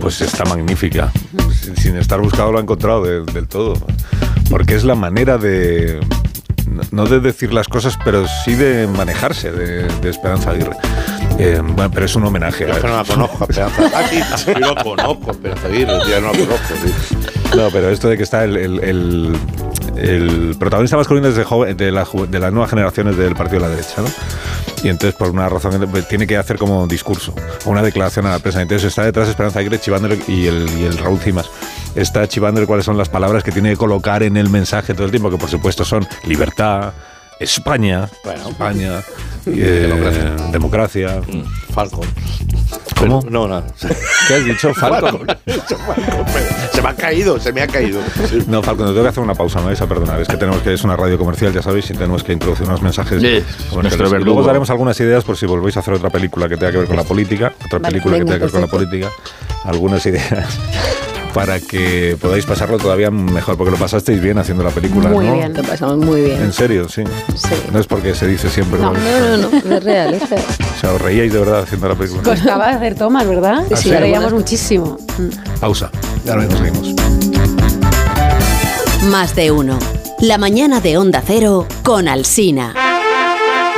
Pues 0.00 0.20
está 0.20 0.44
magnífica. 0.44 1.10
Sin, 1.62 1.76
sin 1.76 1.96
estar 1.96 2.20
buscado 2.20 2.50
lo 2.52 2.58
ha 2.58 2.62
encontrado 2.62 3.02
de- 3.04 3.24
del 3.32 3.46
todo. 3.46 3.74
Porque 4.50 4.74
es 4.74 4.84
la 4.84 4.94
manera 4.94 5.38
de. 5.38 6.00
No- 6.70 6.82
No 6.90 7.06
de 7.06 7.20
decir 7.20 7.52
las 7.52 7.68
cosas, 7.68 7.96
pero 8.04 8.24
sí 8.44 8.54
de 8.54 8.86
manejarse 8.86 9.50
de, 9.52 9.84
de 10.00 10.10
Esperanza 10.10 10.50
Aguirre. 10.50 10.76
Eh, 11.38 11.60
bueno, 11.62 11.90
pero 11.92 12.06
es 12.06 12.14
un 12.16 12.24
homenaje. 12.24 12.66
Yo 12.68 12.80
que 12.80 12.86
no 12.86 12.96
la 12.96 13.04
conozco, 13.04 13.46
Esperanza. 13.48 14.36
Sí 14.36 14.52
lo 14.58 14.74
conozco, 14.76 15.30
Esperanza 15.30 15.66
Aguirre, 15.68 15.92
no 15.92 16.04
la 16.04 16.30
conozco. 16.30 16.74
No, 17.56 17.68
pero 17.72 17.90
esto 17.90 18.08
de 18.08 18.16
que 18.16 18.22
está 18.22 18.44
el, 18.44 18.56
el- 18.56 18.80
el- 18.84 19.36
el 19.96 20.56
protagonista 20.58 20.96
masculino 20.96 21.28
es 21.28 21.36
de, 21.36 21.44
joven- 21.44 21.76
de, 21.76 21.90
la, 21.90 22.06
de 22.28 22.38
las 22.38 22.52
nuevas 22.52 22.70
generaciones 22.70 23.16
del 23.16 23.34
partido 23.34 23.60
de 23.62 23.68
la 23.68 23.74
derecha, 23.74 23.96
¿no? 24.02 24.08
Y 24.82 24.88
entonces, 24.88 25.14
por 25.14 25.28
una 25.30 25.48
razón, 25.48 25.86
pues, 25.90 26.06
tiene 26.08 26.26
que 26.26 26.36
hacer 26.38 26.56
como 26.58 26.82
un 26.82 26.88
discurso 26.88 27.34
o 27.66 27.70
una 27.70 27.82
declaración 27.82 28.24
a 28.26 28.30
la 28.30 28.38
prensa. 28.38 28.62
Entonces 28.62 28.86
está 28.88 29.02
detrás 29.04 29.28
Esperanza 29.28 29.58
Aguirre 29.58 29.78
chivándole 29.80 30.18
y 30.28 30.46
el, 30.46 30.66
y 30.78 30.84
el 30.84 30.96
Raúl 30.96 31.18
Cimas 31.18 31.50
está 31.94 32.26
chivándole 32.28 32.66
cuáles 32.66 32.84
son 32.84 32.96
las 32.98 33.08
palabras 33.08 33.42
que 33.42 33.52
tiene 33.52 33.70
que 33.70 33.76
colocar 33.76 34.22
en 34.22 34.36
el 34.36 34.48
mensaje 34.48 34.94
todo 34.94 35.04
el 35.04 35.10
tiempo, 35.10 35.30
que 35.30 35.36
por 35.36 35.50
supuesto 35.50 35.84
son 35.84 36.06
libertad, 36.26 36.92
España, 37.38 38.08
España, 38.48 39.00
eh, 39.46 40.36
democracia. 40.52 41.20
Falcon. 41.72 42.06
¿Cómo? 42.98 43.22
No, 43.30 43.48
nada. 43.48 43.64
¿Qué 44.28 44.34
has 44.34 44.44
dicho? 44.44 44.74
Falcon. 44.74 45.26
Se 46.74 46.82
me 46.82 46.88
ha 46.88 46.94
caído, 46.94 47.40
se 47.40 47.52
me 47.52 47.62
ha 47.62 47.66
caído. 47.66 48.00
No, 48.46 48.62
Falcon, 48.62 48.88
tengo 48.88 49.02
que 49.02 49.08
hacer 49.08 49.22
una 49.22 49.34
pausa, 49.34 49.60
me 49.60 49.66
vais 49.66 49.80
a 49.80 49.86
perdonar. 49.86 50.20
Es 50.20 50.28
que 50.28 50.36
tenemos 50.36 50.60
que, 50.60 50.74
es 50.74 50.84
una 50.84 50.96
radio 50.96 51.16
comercial, 51.16 51.52
ya 51.52 51.62
sabéis, 51.62 51.88
y 51.90 51.94
tenemos 51.94 52.22
que 52.22 52.32
introducir 52.34 52.66
unos 52.66 52.82
mensajes. 52.82 53.22
Sí, 53.22 53.42
comerciales. 53.70 53.74
nuestro 53.82 54.08
Y 54.08 54.10
verdugo. 54.10 54.24
luego 54.26 54.40
os 54.40 54.46
daremos 54.46 54.68
algunas 54.70 55.00
ideas 55.00 55.24
por 55.24 55.36
si 55.38 55.46
volvéis 55.46 55.76
a 55.78 55.80
hacer 55.80 55.94
otra 55.94 56.10
película 56.10 56.48
que 56.48 56.56
tenga 56.56 56.72
que 56.72 56.78
ver 56.78 56.86
con 56.88 56.96
la 56.96 57.04
política, 57.04 57.52
otra 57.64 57.78
Vale, 57.78 57.92
película 57.92 58.18
venga, 58.18 58.24
que 58.24 58.32
tenga 58.32 58.38
que 58.38 58.44
ver 58.44 58.52
con 58.52 58.60
la 58.60 58.66
política, 58.66 59.10
algunas 59.64 60.04
ideas 60.04 60.58
para 61.34 61.60
que 61.60 62.16
podáis 62.20 62.44
pasarlo 62.44 62.78
todavía 62.78 63.10
mejor, 63.10 63.56
porque 63.56 63.70
lo 63.70 63.76
pasasteis 63.76 64.20
bien 64.20 64.38
haciendo 64.38 64.64
la 64.64 64.70
película, 64.70 65.08
Muy 65.10 65.26
¿no? 65.26 65.34
bien, 65.34 65.54
lo 65.54 65.62
pasamos 65.62 65.98
muy 65.98 66.22
bien. 66.22 66.42
En 66.42 66.52
serio, 66.52 66.88
sí. 66.88 67.02
Sí. 67.34 67.48
No 67.72 67.78
es 67.78 67.86
porque 67.86 68.14
se 68.14 68.26
dice 68.26 68.48
siempre. 68.50 68.80
No, 68.80 68.92
¿no? 68.92 68.98
no, 69.00 69.36
no, 69.36 69.50
no, 69.64 69.76
es 69.76 69.84
real, 69.84 70.14
es 70.14 70.28
real. 70.28 70.44
O 70.76 70.80
sea, 70.80 70.92
os 70.92 71.00
reíais 71.00 71.32
de 71.32 71.38
verdad 71.38 71.60
haciendo 71.62 71.88
la 71.88 71.94
película. 71.94 72.22
Costaba 72.22 72.68
hacer 72.68 72.94
tomas, 72.94 73.26
¿verdad? 73.26 73.64
¿Ah, 73.70 73.76
sí? 73.76 73.90
reíamos 73.90 74.32
muchísimo. 74.32 74.98
Pausa. 75.60 75.90
Y 76.24 76.28
ahora 76.30 76.42
mismo 76.46 76.58
seguimos. 76.64 76.94
Más 79.10 79.34
de 79.34 79.50
uno. 79.50 79.78
La 80.20 80.36
mañana 80.36 80.80
de 80.80 80.98
Onda 80.98 81.22
Cero 81.26 81.66
con 81.82 82.08
Alsina. 82.08 82.74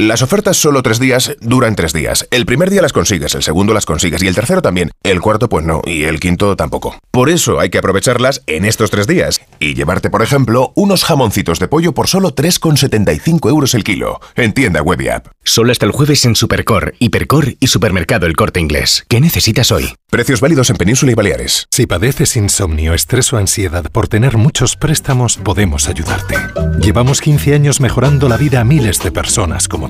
Las 0.00 0.22
ofertas 0.22 0.56
solo 0.56 0.82
tres 0.82 0.98
días 0.98 1.36
duran 1.42 1.76
tres 1.76 1.92
días. 1.92 2.26
El 2.30 2.46
primer 2.46 2.70
día 2.70 2.80
las 2.80 2.94
consigues, 2.94 3.34
el 3.34 3.42
segundo 3.42 3.74
las 3.74 3.84
consigues 3.84 4.22
y 4.22 4.28
el 4.28 4.34
tercero 4.34 4.62
también. 4.62 4.90
El 5.02 5.20
cuarto 5.20 5.50
pues 5.50 5.62
no 5.62 5.82
y 5.84 6.04
el 6.04 6.20
quinto 6.20 6.56
tampoco. 6.56 6.96
Por 7.10 7.28
eso 7.28 7.60
hay 7.60 7.68
que 7.68 7.76
aprovecharlas 7.76 8.42
en 8.46 8.64
estos 8.64 8.90
tres 8.90 9.06
días 9.06 9.42
y 9.58 9.74
llevarte, 9.74 10.08
por 10.08 10.22
ejemplo, 10.22 10.72
unos 10.74 11.04
jamoncitos 11.04 11.58
de 11.58 11.68
pollo 11.68 11.92
por 11.92 12.08
solo 12.08 12.34
3,75 12.34 13.50
euros 13.50 13.74
el 13.74 13.84
kilo. 13.84 14.22
En 14.36 14.54
tienda 14.54 14.80
web 14.80 15.02
y 15.02 15.08
app. 15.08 15.26
Solo 15.44 15.70
hasta 15.70 15.84
el 15.84 15.92
jueves 15.92 16.24
en 16.24 16.34
Supercor, 16.34 16.94
Hipercor 16.98 17.56
y 17.60 17.66
Supermercado 17.66 18.24
El 18.24 18.36
Corte 18.36 18.58
Inglés. 18.58 19.04
¿Qué 19.06 19.20
necesitas 19.20 19.70
hoy? 19.70 19.92
Precios 20.08 20.40
válidos 20.40 20.70
en 20.70 20.76
Península 20.76 21.12
y 21.12 21.14
Baleares. 21.14 21.66
Si 21.70 21.86
padeces 21.86 22.36
insomnio, 22.36 22.94
estrés 22.94 23.30
o 23.34 23.36
ansiedad 23.36 23.84
por 23.92 24.08
tener 24.08 24.38
muchos 24.38 24.76
préstamos, 24.76 25.36
podemos 25.36 25.88
ayudarte. 25.88 26.36
Llevamos 26.80 27.20
15 27.20 27.54
años 27.54 27.80
mejorando 27.80 28.30
la 28.30 28.38
vida 28.38 28.60
a 28.60 28.64
miles 28.64 29.02
de 29.02 29.12
personas 29.12 29.68
como 29.68 29.89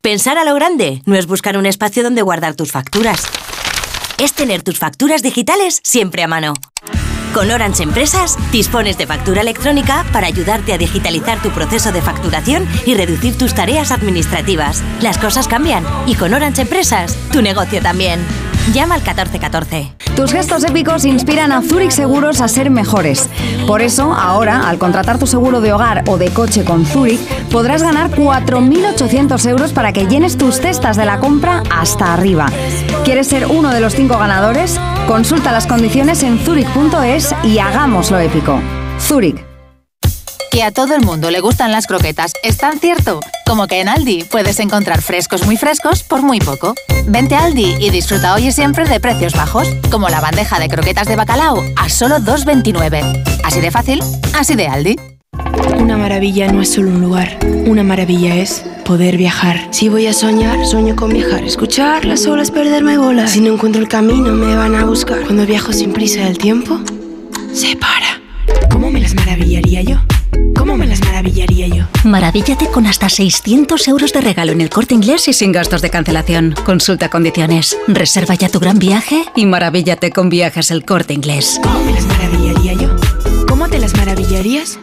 Pensar 0.00 0.38
a 0.38 0.44
lo 0.44 0.54
grande 0.54 1.02
no 1.06 1.16
es 1.16 1.26
buscar 1.26 1.56
un 1.56 1.66
espacio 1.66 2.04
donde 2.04 2.22
guardar 2.22 2.54
tus 2.54 2.70
facturas. 2.70 3.26
Es 4.18 4.32
tener 4.32 4.62
tus 4.62 4.78
facturas 4.78 5.22
digitales 5.22 5.80
siempre 5.82 6.22
a 6.22 6.28
mano. 6.28 6.54
Con 7.34 7.50
Orange 7.50 7.82
Empresas 7.82 8.36
dispones 8.50 8.96
de 8.96 9.06
factura 9.06 9.42
electrónica 9.42 10.04
para 10.12 10.26
ayudarte 10.26 10.72
a 10.72 10.78
digitalizar 10.78 11.40
tu 11.42 11.50
proceso 11.50 11.92
de 11.92 12.00
facturación 12.00 12.66
y 12.86 12.94
reducir 12.94 13.36
tus 13.36 13.54
tareas 13.54 13.92
administrativas. 13.92 14.82
Las 15.00 15.18
cosas 15.18 15.46
cambian 15.46 15.84
y 16.06 16.14
con 16.14 16.32
Orange 16.34 16.62
Empresas 16.62 17.16
tu 17.30 17.42
negocio 17.42 17.82
también. 17.82 18.20
Llama 18.72 18.96
al 18.96 19.00
1414. 19.00 19.92
Tus 20.14 20.32
gestos 20.32 20.64
épicos 20.64 21.04
inspiran 21.04 21.52
a 21.52 21.62
Zurich 21.62 21.92
Seguros 21.92 22.40
a 22.40 22.48
ser 22.48 22.70
mejores. 22.70 23.28
Por 23.66 23.82
eso, 23.82 24.12
ahora, 24.12 24.68
al 24.68 24.78
contratar 24.78 25.18
tu 25.18 25.26
seguro 25.26 25.60
de 25.60 25.72
hogar 25.72 26.02
o 26.08 26.18
de 26.18 26.30
coche 26.30 26.64
con 26.64 26.84
Zurich, 26.84 27.20
podrás 27.50 27.82
ganar 27.82 28.10
4.800 28.10 29.48
euros 29.48 29.72
para 29.72 29.92
que 29.92 30.06
llenes 30.06 30.36
tus 30.36 30.56
cestas 30.60 30.96
de 30.96 31.06
la 31.06 31.18
compra 31.18 31.62
hasta 31.70 32.12
arriba. 32.12 32.46
¿Quieres 33.04 33.28
ser 33.28 33.46
uno 33.46 33.70
de 33.70 33.80
los 33.80 33.94
cinco 33.94 34.18
ganadores? 34.18 34.78
Consulta 35.06 35.52
las 35.52 35.66
condiciones 35.66 36.22
en 36.22 36.38
zurich.es 36.38 37.17
y 37.42 37.58
hagámoslo 37.58 38.18
épico. 38.18 38.60
Zurich. 39.00 39.44
Que 40.50 40.62
a 40.62 40.72
todo 40.72 40.94
el 40.94 41.02
mundo 41.02 41.30
le 41.30 41.40
gustan 41.40 41.72
las 41.72 41.86
croquetas 41.86 42.32
es 42.42 42.56
tan 42.56 42.78
cierto 42.78 43.20
como 43.48 43.66
que 43.66 43.80
en 43.80 43.88
Aldi 43.88 44.24
puedes 44.24 44.60
encontrar 44.60 45.00
frescos 45.00 45.46
muy 45.46 45.56
frescos 45.56 46.02
por 46.02 46.20
muy 46.20 46.38
poco. 46.38 46.74
Vente 47.06 47.34
a 47.34 47.44
Aldi 47.44 47.76
y 47.80 47.88
disfruta 47.88 48.34
hoy 48.34 48.48
y 48.48 48.52
siempre 48.52 48.86
de 48.86 49.00
precios 49.00 49.32
bajos, 49.32 49.66
como 49.90 50.10
la 50.10 50.20
bandeja 50.20 50.60
de 50.60 50.68
croquetas 50.68 51.08
de 51.08 51.16
bacalao 51.16 51.64
a 51.76 51.88
solo 51.88 52.16
2,29. 52.16 53.40
Así 53.44 53.60
de 53.60 53.70
fácil, 53.70 54.00
así 54.34 54.54
de 54.54 54.66
Aldi. 54.68 54.96
Una 55.78 55.96
maravilla 55.96 56.52
no 56.52 56.60
es 56.60 56.74
solo 56.74 56.90
un 56.90 57.00
lugar, 57.00 57.38
una 57.66 57.82
maravilla 57.82 58.34
es 58.36 58.64
poder 58.84 59.16
viajar. 59.16 59.68
Si 59.70 59.88
voy 59.88 60.06
a 60.06 60.12
soñar, 60.12 60.66
sueño 60.66 60.94
con 60.94 61.10
viajar. 61.10 61.42
Escuchar 61.42 62.04
las 62.04 62.26
olas, 62.26 62.50
perderme 62.50 62.98
bolas. 62.98 63.30
Si 63.30 63.40
no 63.40 63.54
encuentro 63.54 63.80
el 63.80 63.88
camino, 63.88 64.32
me 64.32 64.54
van 64.56 64.74
a 64.74 64.84
buscar. 64.84 65.22
Cuando 65.22 65.46
viajo 65.46 65.72
sin 65.72 65.94
prisa, 65.94 66.28
el 66.28 66.36
tiempo 66.36 66.80
se 67.52 67.76
para. 67.76 68.20
¿Cómo 68.70 68.90
me 68.90 69.00
las 69.00 69.14
maravillaría 69.14 69.82
yo? 69.82 69.96
¿Cómo 70.56 70.76
me 70.76 70.86
las 70.86 71.00
maravillaría 71.00 71.68
yo? 71.68 71.84
Maravíllate 72.04 72.68
con 72.68 72.86
hasta 72.86 73.08
600 73.08 73.88
euros 73.88 74.12
de 74.12 74.20
regalo 74.20 74.52
en 74.52 74.60
el 74.60 74.70
corte 74.70 74.94
inglés 74.94 75.28
y 75.28 75.32
sin 75.32 75.52
gastos 75.52 75.82
de 75.82 75.90
cancelación. 75.90 76.54
Consulta 76.64 77.08
condiciones. 77.08 77.76
Reserva 77.86 78.34
ya 78.34 78.48
tu 78.48 78.60
gran 78.60 78.78
viaje 78.78 79.24
y 79.34 79.46
maravíllate 79.46 80.10
con 80.10 80.28
viajes 80.28 80.70
el 80.70 80.84
corte 80.84 81.14
inglés. 81.14 81.60
¿Cómo 81.62 81.84
me 81.84 81.92
las 81.92 82.06
maravillaría 82.06 82.74
yo? 82.74 82.96
¿Cómo 83.46 83.68
te 83.68 83.78
las 83.78 83.96
maravillarías? 83.96 84.78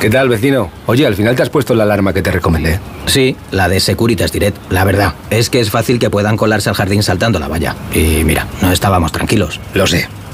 ¿Qué 0.00 0.10
tal, 0.10 0.28
vecino? 0.28 0.70
Oye, 0.86 1.06
al 1.06 1.14
final 1.14 1.36
te 1.36 1.42
has 1.42 1.48
puesto 1.48 1.74
la 1.74 1.84
alarma 1.84 2.12
que 2.12 2.22
te 2.22 2.30
recomendé. 2.30 2.80
Sí, 3.06 3.34
la 3.50 3.68
de 3.68 3.80
Securitas 3.80 4.30
Direct. 4.30 4.56
La 4.70 4.84
verdad, 4.84 5.14
es 5.30 5.48
que 5.48 5.60
es 5.60 5.70
fácil 5.70 5.98
que 5.98 6.10
puedan 6.10 6.36
colarse 6.36 6.68
al 6.68 6.74
jardín 6.74 7.02
saltando 7.02 7.38
la 7.38 7.48
valla. 7.48 7.74
Y 7.94 8.22
mira, 8.24 8.46
no 8.60 8.72
estábamos 8.72 9.12
tranquilos. 9.12 9.58
Lo 9.74 9.86
sé. 9.86 10.08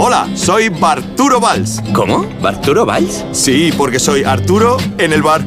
Hola, 0.00 0.28
soy 0.34 0.68
Barturo 0.68 1.40
Valls. 1.40 1.80
¿Cómo? 1.92 2.24
¿Barturo 2.40 2.86
Valls? 2.86 3.24
Sí, 3.32 3.72
porque 3.76 3.98
soy 3.98 4.22
Arturo 4.22 4.76
en 4.96 5.12
el 5.12 5.22
bar. 5.22 5.44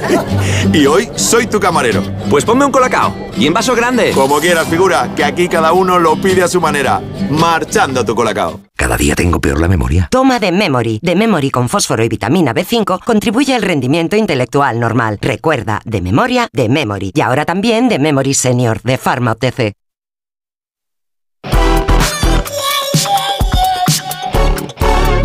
y 0.72 0.86
hoy 0.86 1.08
soy 1.16 1.46
tu 1.46 1.60
camarero. 1.60 2.02
Pues 2.30 2.44
ponme 2.44 2.64
un 2.64 2.72
colacao. 2.72 3.14
Y 3.36 3.46
en 3.46 3.52
vaso 3.54 3.74
grande. 3.74 4.12
Como 4.12 4.38
quieras, 4.38 4.68
figura, 4.68 5.14
que 5.14 5.24
aquí 5.24 5.48
cada 5.48 5.72
uno 5.72 5.98
lo 5.98 6.16
pide 6.16 6.42
a 6.42 6.48
su 6.48 6.60
manera. 6.60 7.02
Marchando 7.30 8.04
tu 8.04 8.14
colacao. 8.14 8.60
Cada 8.74 8.96
día 8.96 9.14
tengo 9.14 9.40
peor 9.40 9.60
la 9.60 9.68
memoria. 9.68 10.08
Toma 10.10 10.38
de 10.38 10.50
Memory. 10.50 11.00
De 11.02 11.14
Memory 11.14 11.50
con 11.50 11.68
fósforo 11.68 12.02
y 12.04 12.08
vitamina 12.08 12.54
B5 12.54 13.04
contribuye 13.04 13.54
al 13.54 13.62
rendimiento 13.62 14.16
intelectual 14.16 14.80
normal. 14.80 15.18
Recuerda, 15.20 15.80
de 15.84 16.00
memoria, 16.00 16.48
de 16.52 16.68
Memory. 16.68 17.12
Y 17.14 17.20
ahora 17.20 17.44
también 17.44 17.88
de 17.88 17.98
Memory 17.98 18.34
Senior, 18.34 18.80
de 18.82 18.98
Pharma 18.98 19.32
OTC. 19.32 19.74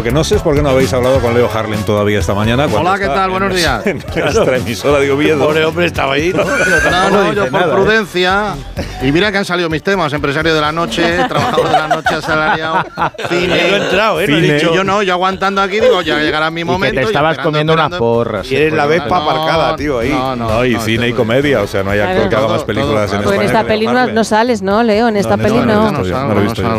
Lo 0.00 0.04
que 0.04 0.12
no 0.12 0.24
sé 0.24 0.36
es 0.36 0.40
por 0.40 0.54
qué 0.54 0.62
no 0.62 0.70
habéis 0.70 0.94
hablado 0.94 1.20
con 1.20 1.34
Leo 1.34 1.50
Harlem 1.52 1.82
todavía 1.82 2.20
esta 2.20 2.32
mañana. 2.32 2.66
Hola, 2.72 2.98
¿qué 2.98 3.04
tal? 3.06 3.26
en 3.26 3.30
Buenos 3.32 3.54
días. 3.54 3.86
En 3.86 3.98
nuestra 4.16 4.56
emisora 4.56 4.98
de 4.98 5.10
Oviedo. 5.12 5.44
Pobre 5.44 5.62
hombre 5.66 5.84
estaba 5.84 6.14
ahí. 6.14 6.32
No, 6.32 6.42
no, 7.10 7.10
no, 7.10 7.32
yo 7.34 7.50
por 7.50 7.70
prudencia. 7.70 8.54
Y 9.02 9.12
mira 9.12 9.30
que 9.30 9.36
han 9.36 9.44
salido 9.44 9.68
mis 9.68 9.82
temas: 9.82 10.10
empresario 10.14 10.54
de 10.54 10.60
la 10.62 10.72
noche, 10.72 11.02
trabajador 11.28 11.66
de 11.66 11.72
la 11.72 11.88
noche, 11.88 12.14
asalariado, 12.14 12.82
cine. 13.28 13.58
Yo 13.60 13.68
no 13.68 13.76
he 13.76 13.76
entrado, 13.76 14.20
¿eh? 14.22 14.28
No 14.28 14.36
he 14.38 14.40
Cine. 14.40 14.54
dicho- 14.54 14.74
Yo 14.74 14.84
no, 14.84 15.02
yo 15.02 15.12
aguantando 15.12 15.60
aquí, 15.60 15.80
digo, 15.80 16.00
ya 16.00 16.18
llegará 16.18 16.50
mi 16.50 16.62
Y 16.62 16.64
que 16.64 16.68
te 16.68 16.72
momento. 16.72 17.00
estabas 17.02 17.36
comiendo 17.38 17.74
unas 17.74 17.90
porras, 17.90 18.50
Y 18.50 18.56
eres 18.56 18.72
la 18.72 18.86
Vespa 18.86 19.18
aparcada, 19.18 19.76
tío, 19.76 19.98
ahí. 19.98 20.08
No, 20.08 20.34
no, 20.34 20.48
No, 20.48 20.64
y 20.64 20.74
no, 20.76 20.80
cine 20.80 21.08
y 21.08 21.12
comedia, 21.12 21.60
o 21.60 21.66
sea, 21.66 21.82
no 21.82 21.90
hay 21.90 22.00
actor 22.00 22.14
Claro. 22.14 22.30
que 22.30 22.36
haga 22.36 22.48
más 22.48 22.64
películas 22.64 23.12
en 23.12 23.22
Pues 23.22 23.36
en 23.38 23.42
esta 23.42 23.62
Leo 23.64 24.06
no, 24.06 24.24
sales, 24.24 24.62
¿no, 24.62 24.82
Leo? 24.82 25.08
En 25.08 25.18
esta 25.18 25.36
No, 25.36 25.42
peli 25.42 25.56
no, 25.58 25.66
no. 25.66 25.92
no, 25.92 26.02
no, 26.02 26.72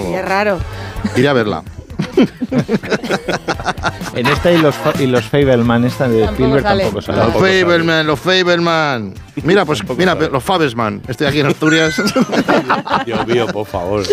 no. 1.45 1.63
En 4.13 4.27
esta 4.27 4.51
y 4.51 4.57
los, 4.57 4.75
y 4.99 5.07
los 5.07 5.23
Fableman, 5.25 5.85
esta 5.85 6.07
de 6.09 6.25
Spielberg 6.25 6.61
sale. 6.63 6.83
tampoco 6.83 7.01
sale. 7.01 7.17
Los 7.17 7.25
Tampoco 7.27 7.45
sale. 7.45 7.61
Fableman, 7.65 8.07
los 8.07 8.19
Fableman. 8.19 9.13
Mira, 9.43 9.63
pues 9.65 9.81
mira, 9.97 10.15
los 10.15 10.43
Fabesman. 10.43 11.01
Estoy 11.07 11.27
aquí 11.27 11.39
en 11.39 11.45
Asturias. 11.47 11.95
Dios 13.05 13.25
mío, 13.27 13.47
por 13.47 13.65
favor. 13.65 14.03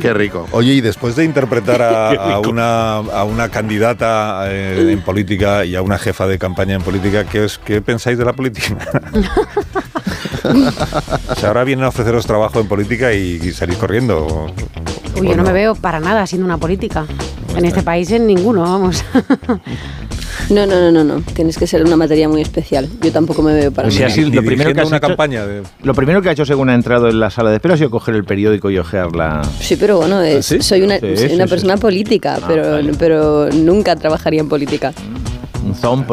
Qué 0.00 0.12
rico. 0.12 0.46
Oye, 0.52 0.74
y 0.74 0.80
después 0.82 1.16
de 1.16 1.24
interpretar 1.24 1.80
a, 1.82 2.10
a 2.34 2.38
una, 2.40 2.96
a 2.96 3.24
una 3.24 3.48
candidata 3.48 4.44
eh, 4.52 4.92
en 4.92 5.00
política 5.02 5.64
y 5.64 5.74
a 5.74 5.80
una 5.82 5.98
jefa 5.98 6.26
de 6.26 6.38
campaña 6.38 6.74
en 6.74 6.82
política, 6.82 7.24
¿qué, 7.24 7.40
os- 7.44 7.58
qué 7.58 7.80
pensáis 7.80 8.18
de 8.18 8.24
la 8.26 8.34
política? 8.34 8.76
o 11.28 11.34
sea, 11.34 11.48
ahora 11.48 11.64
vienen 11.64 11.84
a 11.84 11.88
ofreceros 11.88 12.26
trabajo 12.26 12.60
en 12.60 12.68
política 12.68 13.12
y, 13.14 13.40
y 13.42 13.52
salís 13.52 13.78
corriendo. 13.78 14.52
Uy, 15.20 15.28
yo 15.28 15.36
no 15.36 15.42
me 15.42 15.52
veo 15.52 15.74
para 15.74 16.00
nada 16.00 16.22
haciendo 16.22 16.44
una 16.46 16.58
política. 16.58 17.06
En 17.56 17.64
este 17.64 17.82
país 17.82 18.10
en 18.10 18.26
ninguno, 18.26 18.62
vamos. 18.62 19.04
No, 20.50 20.64
no, 20.64 20.78
no, 20.78 20.92
no, 20.92 21.02
no. 21.02 21.22
Tienes 21.34 21.56
que 21.58 21.66
ser 21.66 21.82
una 21.82 21.96
materia 21.96 22.28
muy 22.28 22.40
especial. 22.40 22.88
Yo 23.00 23.10
tampoco 23.10 23.42
me 23.42 23.52
veo 23.52 23.72
para 23.72 23.90
sea, 23.90 24.02
nada. 24.02 24.14
sí, 24.14 24.30
lo 24.30 24.44
primero 24.44 24.72
que 24.72 24.80
has 24.80 24.86
una 24.86 24.98
hecho- 24.98 25.08
campaña 25.08 25.44
de... 25.44 25.62
Lo 25.82 25.92
primero 25.92 26.22
que 26.22 26.28
ha 26.28 26.32
hecho 26.32 26.44
según 26.44 26.68
ha 26.70 26.74
entrado 26.74 27.08
en 27.08 27.18
la 27.18 27.30
sala 27.30 27.50
de 27.50 27.56
espera 27.56 27.74
ha 27.74 27.76
sido 27.76 27.90
coger 27.90 28.14
el 28.14 28.24
periódico 28.24 28.70
y 28.70 28.78
ojear 28.78 29.16
la... 29.16 29.42
Sí, 29.58 29.74
pero 29.76 29.96
bueno, 29.96 30.20
es- 30.22 30.52
¿Ah, 30.52 30.56
sí? 30.56 30.62
soy 30.62 30.82
una, 30.82 31.00
Sí, 31.00 31.16
soy 31.16 31.28
sí, 31.30 31.34
una 31.34 31.44
sí, 31.46 31.50
persona 31.50 31.76
política, 31.78 32.36
Ah, 32.40 32.44
pero, 32.46 32.70
vale. 32.70 32.92
pero 32.96 33.48
nunca 33.50 33.96
trabajaría 33.96 34.40
en 34.40 34.48
política. 34.48 34.92
Un 35.66 35.74
zone 35.74 36.04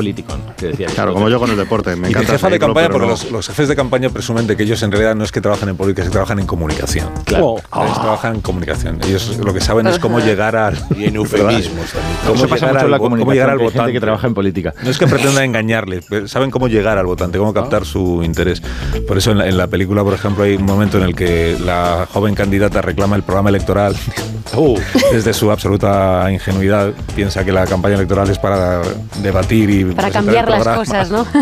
que 0.58 0.68
decía. 0.68 0.88
Claro, 0.88 1.14
como 1.14 1.30
yo 1.30 1.40
con 1.40 1.50
el 1.50 1.58
deporte. 1.58 1.96
Me 1.96 2.08
y 2.08 2.12
encanta 2.12 2.34
jefa 2.34 2.50
de 2.50 2.60
campaña, 2.60 2.90
porque 2.90 3.06
no. 3.06 3.12
los, 3.12 3.30
los 3.32 3.48
jefes 3.48 3.68
de 3.68 3.76
campaña 3.76 4.10
presumen 4.10 4.48
de 4.48 4.58
que 4.58 4.64
ellos 4.64 4.82
en 4.84 4.92
realidad 4.92 5.16
no 5.16 5.24
es 5.24 5.32
que 5.32 5.42
trabajan 5.42 5.70
en 5.70 5.78
política, 5.78 6.02
es 6.02 6.08
que 6.10 6.12
trabajan 6.14 6.40
en 6.40 6.46
comunicación. 6.48 7.10
Claro. 7.26 7.56
Ellos 7.58 8.02
trabajan 8.02 8.36
en 8.36 8.42
comunicación. 8.42 9.00
Ellos 9.04 9.38
lo 9.38 9.54
que 9.54 9.62
saben 9.62 9.88
es 9.88 10.00
cómo 10.00 10.20
llegar 10.20 10.56
al. 10.56 10.78
Y 10.98 11.06
en 11.06 11.16
eufemismos 11.16 11.92
también. 11.92 12.18
Cómo 12.24 12.36
Eso 12.36 12.48
pasa 12.48 12.68
mucho 12.68 12.88
la 12.88 12.96
al 12.96 13.02
vo- 13.02 13.04
cómo 13.04 13.10
comunicación, 13.16 13.34
llegar 13.36 13.50
al 13.50 13.54
hay 13.60 13.64
gente 13.66 13.78
votante. 13.78 13.94
que 13.94 14.00
trabaja 14.00 14.28
en 14.28 14.34
política. 14.34 14.74
No 14.84 14.90
es 14.90 14.98
que 14.98 15.08
pretendan 15.08 15.44
engañarle, 15.44 16.02
pero 16.10 16.28
saben 16.28 16.50
cómo 16.52 16.68
llegar 16.68 16.98
al 16.98 17.06
votante, 17.06 17.38
cómo 17.38 17.54
captar 17.54 17.86
su 17.86 18.24
interés. 18.24 18.62
Por 19.08 19.18
eso 19.18 19.32
en 19.32 19.38
la, 19.38 19.48
en 19.48 19.58
la 19.58 19.68
película, 19.68 20.04
por 20.04 20.14
ejemplo, 20.14 20.44
hay 20.46 20.56
un 20.56 20.66
momento 20.66 20.98
en 20.98 21.04
el 21.04 21.16
que 21.16 21.58
la 21.64 22.08
joven 22.12 22.34
candidata 22.36 22.82
reclama 22.82 23.16
el 23.16 23.24
programa 23.24 23.50
electoral. 23.50 23.96
Desde 25.12 25.34
su 25.34 25.52
absoluta 25.52 26.28
ingenuidad, 26.32 26.92
piensa 27.16 27.44
que 27.46 27.52
la 27.52 27.66
campaña 27.66 27.96
electoral 27.96 28.30
es 28.30 28.38
para 28.40 28.82
debatir 29.22 29.43
y 29.50 29.86
Para 29.86 30.10
cambiar 30.12 30.50
las 30.50 30.68
cosas, 30.68 31.10
¿no? 31.12 31.26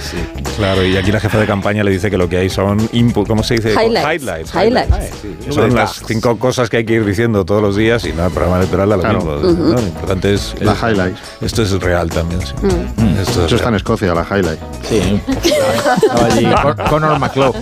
Sí, 0.00 0.16
claro, 0.56 0.84
y 0.84 0.96
aquí 0.96 1.10
la 1.10 1.20
jefa 1.20 1.38
de 1.38 1.46
campaña 1.46 1.82
le 1.82 1.90
dice 1.90 2.10
que 2.10 2.16
lo 2.18 2.28
que 2.28 2.36
hay 2.38 2.48
son 2.50 2.88
input, 2.92 3.26
¿cómo 3.26 3.42
se 3.42 3.54
dice? 3.54 3.72
Highlights. 3.72 4.22
Highlights. 4.22 4.54
Highlights. 4.54 4.96
Que 5.44 5.52
Son 5.52 5.74
las 5.74 6.02
cinco 6.06 6.38
cosas 6.38 6.68
que 6.68 6.78
hay 6.78 6.84
que 6.84 6.94
ir 6.94 7.04
diciendo 7.04 7.44
todos 7.44 7.62
los 7.62 7.76
días 7.76 8.04
y 8.04 8.12
no, 8.12 8.26
el 8.26 8.32
programa 8.32 8.58
electoral 8.58 8.88
da 8.90 8.96
lo 8.96 9.02
Claro. 9.02 9.18
mismo. 9.18 9.32
Ujú. 9.36 9.62
¿no? 9.72 9.74
Lo 9.74 9.80
importante 9.82 10.34
es, 10.34 10.54
La 10.60 10.72
es- 10.72 10.78
highlights. 10.82 11.20
Esto 11.40 11.62
es 11.62 11.72
real 11.80 12.08
también, 12.10 12.40
sí. 12.42 12.52
Mm. 12.62 13.18
Esto 13.20 13.22
es 13.22 13.28
Eso 13.28 13.42
está 13.44 13.56
real. 13.56 13.68
en 13.68 13.74
Escocia, 13.76 14.14
la 14.14 14.22
highlight. 14.30 14.60
Sí. 14.88 15.20
Estaba 16.02 16.26
allí 16.26 16.46
Con- 16.62 16.86
Conor 16.88 17.18
McClough. 17.18 17.54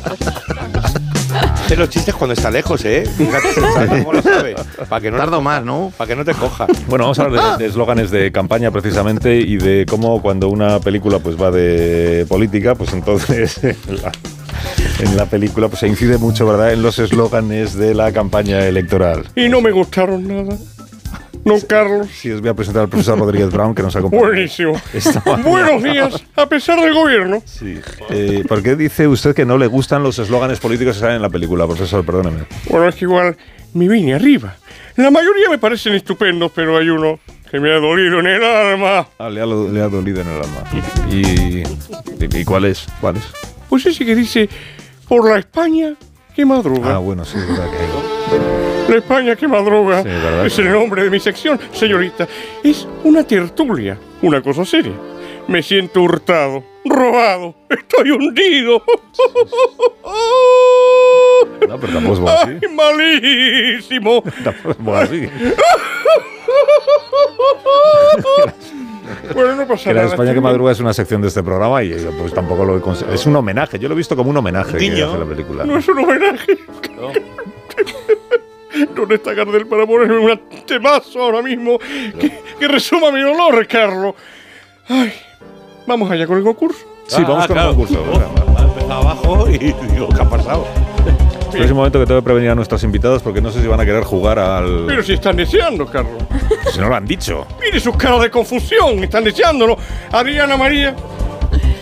Hace 1.75 1.81
los 1.81 1.91
chistes 1.91 2.15
cuando 2.15 2.35
está 2.35 2.53
lejos, 2.53 2.85
¿eh? 2.85 3.05
Fíjate, 3.17 3.53
¿sabes 3.75 3.91
cómo 3.91 4.13
lo 4.13 4.23
sabe? 4.23 4.55
Para 4.89 5.01
que 5.01 5.11
no 5.11 5.17
Tardo 5.17 5.41
más, 5.41 5.65
¿no? 5.65 5.93
Para 5.97 6.07
que 6.07 6.15
no 6.15 6.25
te 6.25 6.33
coja. 6.33 6.69
Bueno, 6.87 7.07
vamos 7.07 7.19
a 7.19 7.25
hablar 7.25 7.59
de- 7.59 7.67
eslóganes 7.67 8.13
de, 8.13 8.31
campaña 8.31 8.71
precisamente 8.71 9.39
y 9.41 9.57
de 9.57 9.85
cómo 9.85 10.23
cuando 10.23 10.51
una 10.51 10.79
película 10.79 11.19
pues 11.19 11.37
va 11.37 11.51
de 11.51 12.27
política, 12.29 12.77
pues 12.77 12.93
entonces 12.93 13.59
en 13.65 13.77
la, 14.03 14.13
en 15.01 15.17
la 15.17 15.27
película 15.27 15.67
pues 15.67 15.81
se 15.81 15.89
incide 15.89 16.17
mucho, 16.17 16.47
¿verdad?, 16.47 16.73
en 16.73 16.81
los 16.81 17.01
eslóganes 17.01 17.75
de 17.75 17.93
la 17.93 18.13
campaña 18.13 18.65
electoral. 18.69 19.25
Y 19.35 19.49
no 19.49 19.61
me 19.61 19.73
gustaron 19.73 20.29
nada. 20.29 20.57
Don 21.45 21.61
Carlos. 21.61 22.09
Sí, 22.13 22.31
os 22.31 22.41
voy 22.41 22.51
a 22.51 22.55
presentar 22.55 22.83
al 22.85 22.89
profesor 22.89 23.19
Rodríguez 23.19 23.51
Brown 23.51 23.75
que 23.75 23.83
nos 23.83 23.95
acompaña. 23.95 24.23
Buenísimo. 24.23 24.81
Buenos 25.45 25.83
días, 25.83 26.25
a 26.37 26.47
pesar 26.47 26.81
del 26.81 26.95
gobierno. 26.95 27.43
Sí. 27.45 27.79
Eh, 28.11 28.45
¿Por 28.49 28.63
qué 28.63 28.77
dice 28.77 29.07
usted 29.07 29.35
que 29.35 29.45
no 29.45 29.59
le 29.59 29.67
gustan 29.67 30.03
los 30.03 30.19
eslóganes 30.19 30.59
políticos 30.61 30.95
que 30.95 31.01
salen 31.01 31.17
en 31.17 31.23
la 31.23 31.29
película, 31.31 31.67
profesor? 31.67 32.05
Perdóneme. 32.05 32.45
Bueno, 32.71 32.89
es 32.89 32.95
que 32.95 33.05
igual 33.05 33.37
me 33.75 33.89
vine 33.89 34.15
arriba. 34.15 34.57
La 34.97 35.11
mayoría 35.11 35.51
me 35.51 35.59
parecen 35.59 35.95
estupendos, 35.95 36.51
pero 36.55 36.79
hay 36.79 36.89
uno 36.89 37.19
que 37.51 37.61
me 37.61 37.73
ha 37.73 37.79
dolido 37.79 38.21
en 38.21 38.27
el 38.27 38.43
alma. 38.43 39.09
Ah, 39.19 39.29
le 39.29 39.41
ha, 39.41 39.47
le 39.47 39.81
ha 39.83 39.89
dolido 39.89 40.21
en 40.23 40.29
el 40.29 40.43
alma. 40.43 40.65
¿Y, 41.11 41.17
y, 41.17 42.41
y 42.41 42.45
cuál 42.45 42.65
es? 42.65 42.87
¿Cuál 43.01 43.17
es? 43.17 43.25
Pues 43.69 43.85
ese 43.87 44.07
que 44.07 44.15
dice, 44.15 44.49
por 45.09 45.29
la 45.29 45.39
España 45.39 45.95
que 46.35 46.45
madruga. 46.47 46.95
Ah, 46.95 46.99
bueno, 46.99 47.25
sí, 47.25 47.37
verdad 47.37 47.71
que... 47.71 48.04
La 48.89 48.97
España 48.97 49.35
que 49.37 49.49
madruga 49.49 50.03
Sí, 50.03 50.09
verdad 50.09 50.47
es 50.47 50.55
que- 50.55 50.63
el 50.63 50.73
nombre 50.73 51.05
de 51.05 51.11
mi 51.11 51.19
sección, 51.21 51.59
señorita. 51.73 52.29
Es 52.63 52.87
una 53.05 53.25
tertulia, 53.25 53.99
una 54.23 54.43
cosa 54.43 54.65
seria. 54.65 54.93
Me 55.49 55.63
siento 55.63 56.03
hurtado, 56.03 56.65
robado, 56.85 57.55
estoy 57.69 58.11
hundido. 58.11 58.83
No, 61.69 61.79
pero 61.79 61.93
tampoco 61.95 62.15
es 62.15 62.21
bueno 62.21 62.39
así. 62.43 62.51
¡Ay, 62.63 62.75
malísimo! 62.75 64.23
Tampoco 64.43 64.71
es 64.71 64.79
bueno 64.79 65.01
así. 65.01 65.29
Bueno, 69.35 69.55
no 69.57 69.67
pasa 69.67 69.85
Que 69.85 69.95
la 69.95 70.03
nada. 70.03 70.15
España 70.15 70.35
que 70.35 70.41
madruga 70.41 70.73
es 70.73 70.81
una 70.81 70.93
sección 70.95 71.21
de 71.23 71.29
este 71.29 71.43
programa 71.43 71.83
y 71.83 71.91
pues 72.19 72.33
tampoco 72.33 72.65
lo 72.65 72.77
he 72.79 73.15
Es 73.15 73.27
un 73.27 73.37
homenaje, 73.37 73.79
yo 73.79 73.89
lo 73.89 73.95
he 73.95 73.99
visto 73.99 74.17
como 74.17 74.31
un 74.31 74.37
homenaje 74.37 74.73
que 74.73 74.79
Guiño. 74.79 75.09
hace 75.11 75.19
la 75.19 75.25
película. 75.27 75.65
No 75.65 75.77
es 75.79 75.89
un 75.89 75.99
homenaje. 75.99 76.59
¿Dónde 78.95 79.17
está 79.17 79.35
Gardel 79.35 79.67
para 79.67 79.87
ponerme 79.87 80.19
un 80.19 80.41
temazo 80.67 81.23
ahora 81.23 81.43
mismo 81.43 81.79
que, 81.79 82.41
que 82.59 82.69
resuma 82.69 83.11
mi 83.11 83.21
dolor, 83.21 83.67
Carlos? 83.67 84.15
Ay, 84.89 85.13
vamos 85.87 86.11
allá 86.11 86.27
con 86.27 86.39
el 86.39 86.45
concurso. 86.45 86.85
Sí, 87.07 87.23
vamos 87.23 87.47
con 87.47 87.55
claro. 87.55 87.71
el 87.71 87.77
concurso. 87.77 88.05
Oh, 88.13 88.93
abajo 88.93 89.49
y 89.51 89.59
digo, 89.59 90.09
¿qué 90.09 90.23
ha 90.23 90.29
pasado? 90.29 90.67
Es 91.55 91.71
un 91.71 91.77
momento 91.77 92.01
que 92.01 92.07
tengo 92.07 92.21
que 92.21 92.25
prevenir 92.25 92.51
a 92.51 92.55
nuestros 92.55 92.83
invitados 92.83 93.23
porque 93.23 93.41
no 93.41 93.51
sé 93.53 93.63
si 93.63 93.69
van 93.69 93.79
a 93.79 93.85
querer 93.85 94.03
jugar 94.03 94.41
al... 94.41 94.87
Pero 94.89 95.03
si 95.05 95.13
están 95.13 95.37
deseando, 95.37 95.87
Carlos. 95.87 96.21
Si 96.73 96.81
no 96.81 96.89
lo 96.89 96.97
han 96.97 97.07
dicho. 97.07 97.47
Mire 97.61 97.79
sus 97.79 97.97
caras 97.97 98.23
de 98.23 98.31
confusión, 98.31 99.05
están 99.05 99.23
deseándolo. 99.23 99.79
Adriana 100.11 100.57
María, 100.57 100.97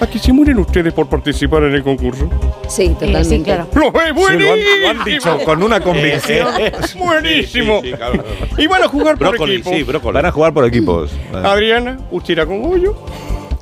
¿a 0.02 0.06
que 0.08 0.18
se 0.18 0.32
mueren 0.32 0.58
ustedes 0.58 0.92
por 0.92 1.08
participar 1.08 1.62
en 1.64 1.74
el 1.74 1.82
concurso? 1.82 2.28
Sí, 2.68 2.88
totalmente. 2.88 3.24
sí, 3.24 3.42
claro. 3.42 3.68
¡Lo 3.74 3.92
ve! 3.92 4.00
Sí, 4.00 4.08
lo, 4.08 4.14
¡Buenísimo! 4.14 4.52
han, 4.52 4.82
lo 4.96 5.00
han 5.00 5.04
dicho 5.04 5.38
con 5.44 5.62
una 5.62 5.80
convicción. 5.80 6.48
¡Buenísimo! 6.98 7.80
Sí, 7.82 7.90
sí, 7.90 7.96
claro. 7.96 8.24
Y 8.58 8.66
van 8.66 8.82
a 8.82 8.88
jugar 8.88 9.16
por 9.16 9.28
Brócoli, 9.28 9.54
equipos. 9.54 9.72
sí, 9.74 9.82
brócoli. 9.84 10.14
Van 10.14 10.26
a 10.26 10.32
jugar 10.32 10.52
por 10.52 10.64
equipos. 10.64 11.12
Adriana, 11.32 11.98
usted 12.10 12.32
irá 12.32 12.46
con 12.46 12.62
Goyo. 12.62 12.96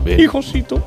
Bien. 0.03 0.19
Y 0.19 0.27
Josito, 0.27 0.83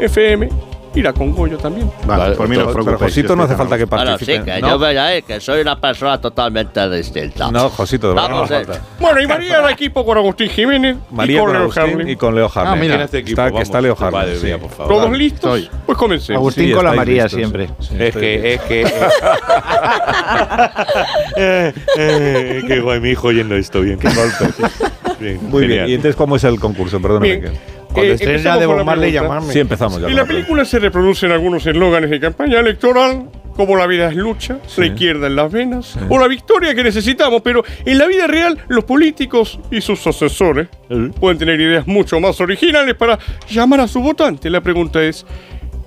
FM, 0.00 0.48
irá 0.96 1.12
con 1.12 1.32
Goyo 1.32 1.58
también. 1.58 1.90
Vale, 2.06 2.34
por 2.34 2.48
mí 2.48 2.56
no 2.56 2.66
os 2.66 2.74
Pero. 2.74 2.98
Josito 2.98 3.36
no 3.36 3.44
hace 3.44 3.54
falta 3.54 3.76
que 3.78 3.84
Bueno, 3.84 4.18
sí, 4.18 4.24
participe. 4.26 4.54
que 4.56 4.60
no, 4.60 4.68
yo 4.70 4.78
veréis 4.78 5.24
que 5.24 5.40
soy 5.40 5.60
una 5.60 5.80
persona 5.80 6.20
totalmente 6.20 6.88
distinta. 6.90 7.50
no, 7.50 7.68
Josito, 7.70 8.08
de 8.08 8.14
verdad 8.14 8.28
no 8.30 8.34
Vamos, 8.36 8.50
eh. 8.50 8.64
falta. 8.64 8.80
Bueno, 8.98 9.20
y 9.22 9.26
María 9.26 9.58
hará 9.58 9.70
equipo 9.72 10.04
con 10.04 10.18
Agustín 10.18 10.48
Jiménez 10.48 10.96
María 11.10 11.36
y 11.36 11.38
con 11.38 11.46
con 11.46 11.52
Leo 11.54 11.62
Agustín 11.62 11.82
Harlem. 11.82 12.08
y 12.08 12.16
con 12.16 12.34
Leo 12.34 12.50
Harlem. 12.54 12.72
Ah, 12.72 12.76
mira. 12.76 12.94
¿Quién 12.94 13.04
hace 13.04 13.18
equipo? 13.18 13.30
Está, 13.40 13.44
que 13.46 13.50
Vamos. 13.52 13.62
está 13.62 13.80
Leo 13.80 13.92
Harlem. 13.98 14.12
Madre 14.12 14.36
sí. 14.38 14.46
mía, 14.46 14.58
por 14.58 14.70
favor. 14.70 14.88
¿Todos 14.94 15.06
Vale. 15.06 15.18
listos? 15.18 15.58
Estoy. 15.58 15.78
Pues 15.86 15.98
comencemos. 15.98 16.40
Agustín 16.40 16.66
Sí, 16.68 16.72
con 16.72 16.84
la 16.84 16.92
María 16.92 17.22
listos. 17.24 17.38
siempre. 17.38 17.66
Sí, 17.80 17.94
Es 17.94 18.00
estoy- 18.00 18.20
que, 18.20 18.54
es 18.54 18.60
que. 18.62 18.82
eh, 21.36 21.72
eh, 21.98 22.62
qué 22.66 22.80
guay, 22.80 23.00
mi 23.00 23.10
hijo 23.10 23.28
oyendo 23.28 23.54
esto 23.56 23.80
bien. 23.80 23.98
Qué 23.98 24.08
golpe. 24.08 24.54
Bien, 25.18 25.38
Muy 25.50 25.60
bien. 25.66 25.70
genial. 25.70 25.90
¿Y 25.90 25.94
entonces 25.94 26.16
cómo 26.16 26.36
es 26.36 26.44
el 26.44 26.58
concurso? 26.60 27.00
Perdóname. 27.00 27.36
Bien. 27.36 27.42
que- 27.52 27.75
Eh, 27.96 28.12
estés 28.12 28.42
ya 28.42 28.56
de 28.56 28.66
Bob 28.66 28.84
Marley, 28.84 29.12
llamarme. 29.12 29.52
Sí, 29.52 29.60
empezamos 29.60 30.00
ya. 30.00 30.06
En 30.08 30.12
con 30.12 30.16
la 30.16 30.22
la 30.22 30.28
película 30.28 30.64
se 30.64 30.78
reproducen 30.78 31.32
algunos 31.32 31.66
eslóganes 31.66 32.10
de 32.10 32.20
campaña 32.20 32.60
electoral, 32.60 33.30
como 33.54 33.76
la 33.76 33.86
vida 33.86 34.08
es 34.08 34.16
lucha, 34.16 34.58
la 34.76 34.86
izquierda 34.86 35.28
en 35.28 35.36
las 35.36 35.50
venas, 35.50 35.98
o 36.08 36.18
la 36.18 36.28
victoria 36.28 36.74
que 36.74 36.84
necesitamos, 36.84 37.40
pero 37.42 37.64
en 37.84 37.98
la 37.98 38.06
vida 38.06 38.26
real 38.26 38.58
los 38.68 38.84
políticos 38.84 39.58
y 39.70 39.80
sus 39.80 40.06
asesores 40.06 40.68
pueden 41.18 41.38
tener 41.38 41.60
ideas 41.60 41.86
mucho 41.86 42.20
más 42.20 42.40
originales 42.40 42.94
para 42.94 43.18
llamar 43.48 43.80
a 43.80 43.88
su 43.88 44.00
votante. 44.00 44.50
La 44.50 44.60
pregunta 44.60 45.02
es, 45.02 45.24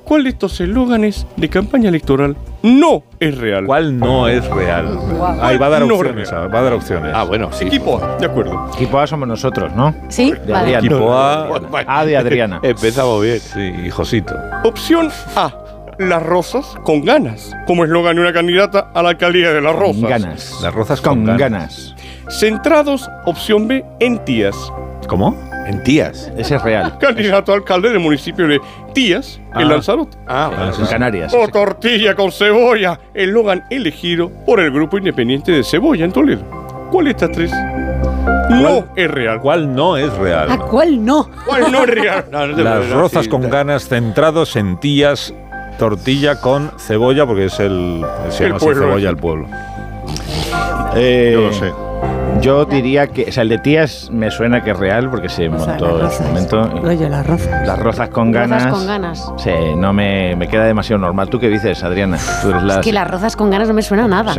¿cuál 0.10 0.24
de 0.24 0.32
estos 0.32 0.60
eslóganes 0.60 1.28
de 1.38 1.50
campaña 1.50 1.90
electoral 1.90 2.36
no 2.64 3.04
es 3.20 3.38
real? 3.38 3.66
¿Cuál 3.68 3.96
no 4.00 4.28
es 4.28 4.44
real? 4.50 4.98
Ahí 5.40 5.58
va 5.60 5.68
a 5.68 5.70
dar 5.70 5.86
No 5.86 5.96
opciones. 5.96 6.32
real. 6.32 6.54
Va 6.54 6.60
a 6.60 6.62
dar 6.64 6.74
opciones. 6.74 7.12
Ah, 7.16 7.24
bueno, 7.26 7.52
sí. 7.54 7.66
Equipo 7.68 8.04
A, 8.04 8.18
de 8.18 8.26
acuerdo. 8.26 8.72
Equipo 8.74 9.00
A 9.00 9.06
somos 9.06 9.28
nosotros, 9.28 9.72
¿no? 9.76 9.94
Sí, 10.10 10.32
De 10.32 10.52
vale. 10.52 10.76
Adriana. 10.76 10.88
Equipo 10.88 11.14
A. 11.14 11.50
A 11.86 12.06
de 12.06 12.18
Adriana. 12.18 12.60
Empezamos 12.64 13.22
bien. 13.24 13.40
Sí, 13.40 13.72
y 13.86 13.90
Josito. 13.92 14.34
Opción 14.64 15.10
A. 15.36 15.54
Las 16.00 16.24
rosas 16.24 16.66
con 16.84 17.04
ganas, 17.06 17.52
como 17.68 17.84
eslogan 17.84 18.16
de 18.16 18.22
una 18.24 18.34
candidata 18.34 18.90
a 18.94 19.04
la 19.04 19.10
alcaldía 19.10 19.52
de 19.54 19.62
Las 19.62 19.76
Rosas. 19.76 20.02
Ganas. 20.10 20.60
Las 20.64 20.74
rozas 20.74 21.02
Con 21.02 21.26
con, 21.26 21.38
ganas. 21.38 21.94
Centrados, 22.30 23.10
opción 23.26 23.68
B, 23.68 23.86
en 24.00 24.18
Tías. 24.26 24.56
¿Cómo? 25.08 25.36
En 25.70 25.84
tías. 25.84 26.32
Ese 26.36 26.56
es 26.56 26.64
real. 26.64 26.98
Candidato 27.00 27.52
a 27.52 27.56
alcalde 27.56 27.90
del 27.90 28.00
municipio 28.00 28.48
de 28.48 28.60
Tías, 28.94 29.40
Ah. 29.54 29.62
en 29.62 29.70
Lanzarote. 29.70 30.18
Ah, 30.28 30.52
bueno, 30.56 30.74
En 30.80 30.86
Canarias. 30.88 31.34
O 31.34 31.48
tortilla 31.48 32.16
con 32.16 32.32
cebolla, 32.32 33.00
eslogan 33.14 33.64
elegido 33.70 34.30
por 34.46 34.60
el 34.60 34.72
grupo 34.72 34.98
independiente 34.98 35.52
de 35.52 35.64
Cebolla 35.64 36.06
en 36.06 36.12
Toledo. 36.12 36.42
¿Cuál 36.92 37.06
de 37.06 37.12
estas 37.12 37.32
tres 37.32 37.52
no 38.50 38.86
es 38.96 39.12
real. 39.12 39.40
¿Cuál 39.42 39.76
no 39.76 39.96
es 39.96 40.12
real? 40.18 40.50
¿A 40.52 40.58
cuál 40.58 41.06
no? 41.06 41.30
¿Cuál 41.46 41.72
no 41.72 41.84
es 41.84 41.90
real? 41.90 42.26
No, 42.32 42.48
no 42.48 42.56
te 42.56 42.64
Las 42.64 42.90
rozas 42.90 43.28
con 43.28 43.48
ganas 43.48 43.88
centrados 43.88 44.56
en 44.56 44.80
tías, 44.80 45.34
tortilla 45.78 46.42
con 46.42 46.72
cebolla, 46.80 47.28
porque 47.28 47.46
es 47.46 47.60
el. 47.60 48.04
Se 48.30 48.46
El 48.46 48.50
llama 48.50 48.56
así 48.58 48.66
pueblo. 48.66 48.86
cebolla 48.88 49.10
el 49.12 49.18
pueblo. 49.18 49.48
Eh, 50.96 51.30
Yo 51.34 51.42
lo 51.42 51.54
sé. 51.54 51.72
Yo 52.42 52.66
diría 52.66 53.08
que, 53.08 53.26
o 53.28 53.32
sea, 53.32 53.44
el 53.44 53.50
de 53.50 53.58
tías 53.58 54.10
me 54.12 54.32
suena 54.32 54.64
que 54.64 54.72
es 54.72 54.78
real 54.80 55.10
porque 55.10 55.28
se 55.30 55.50
O 55.50 55.60
sea, 55.60 55.68
montó 55.74 55.98
las 55.98 56.14
en 56.14 56.18
su 56.18 56.24
momento. 56.24 56.62
Oye, 56.88 57.10
las 57.10 57.26
rozas. 57.28 57.68
Las 57.68 57.80
rozas 57.80 58.10
con 58.10 58.32
ganas. 58.32 58.64
Rozas 58.64 58.78
con 58.80 58.88
ganas. 58.88 59.32
Sí, 59.38 59.52
no 59.76 59.92
me, 59.94 60.36
me 60.36 60.48
queda 60.48 60.64
demasiado 60.66 61.00
normal. 61.02 61.30
¿Tú 61.30 61.40
qué 61.40 61.50
dices, 61.50 61.84
Adriana? 61.84 62.18
Tú 62.42 62.50
eres 62.50 62.64
la 62.64 62.76
Es 62.76 62.80
que 62.80 62.94
las 62.94 63.10
rozas 63.10 63.36
con 63.36 63.50
ganas 63.50 63.68
no 63.68 63.74
me 63.74 63.82
suena 63.82 64.06
a 64.06 64.08
nada. 64.08 64.34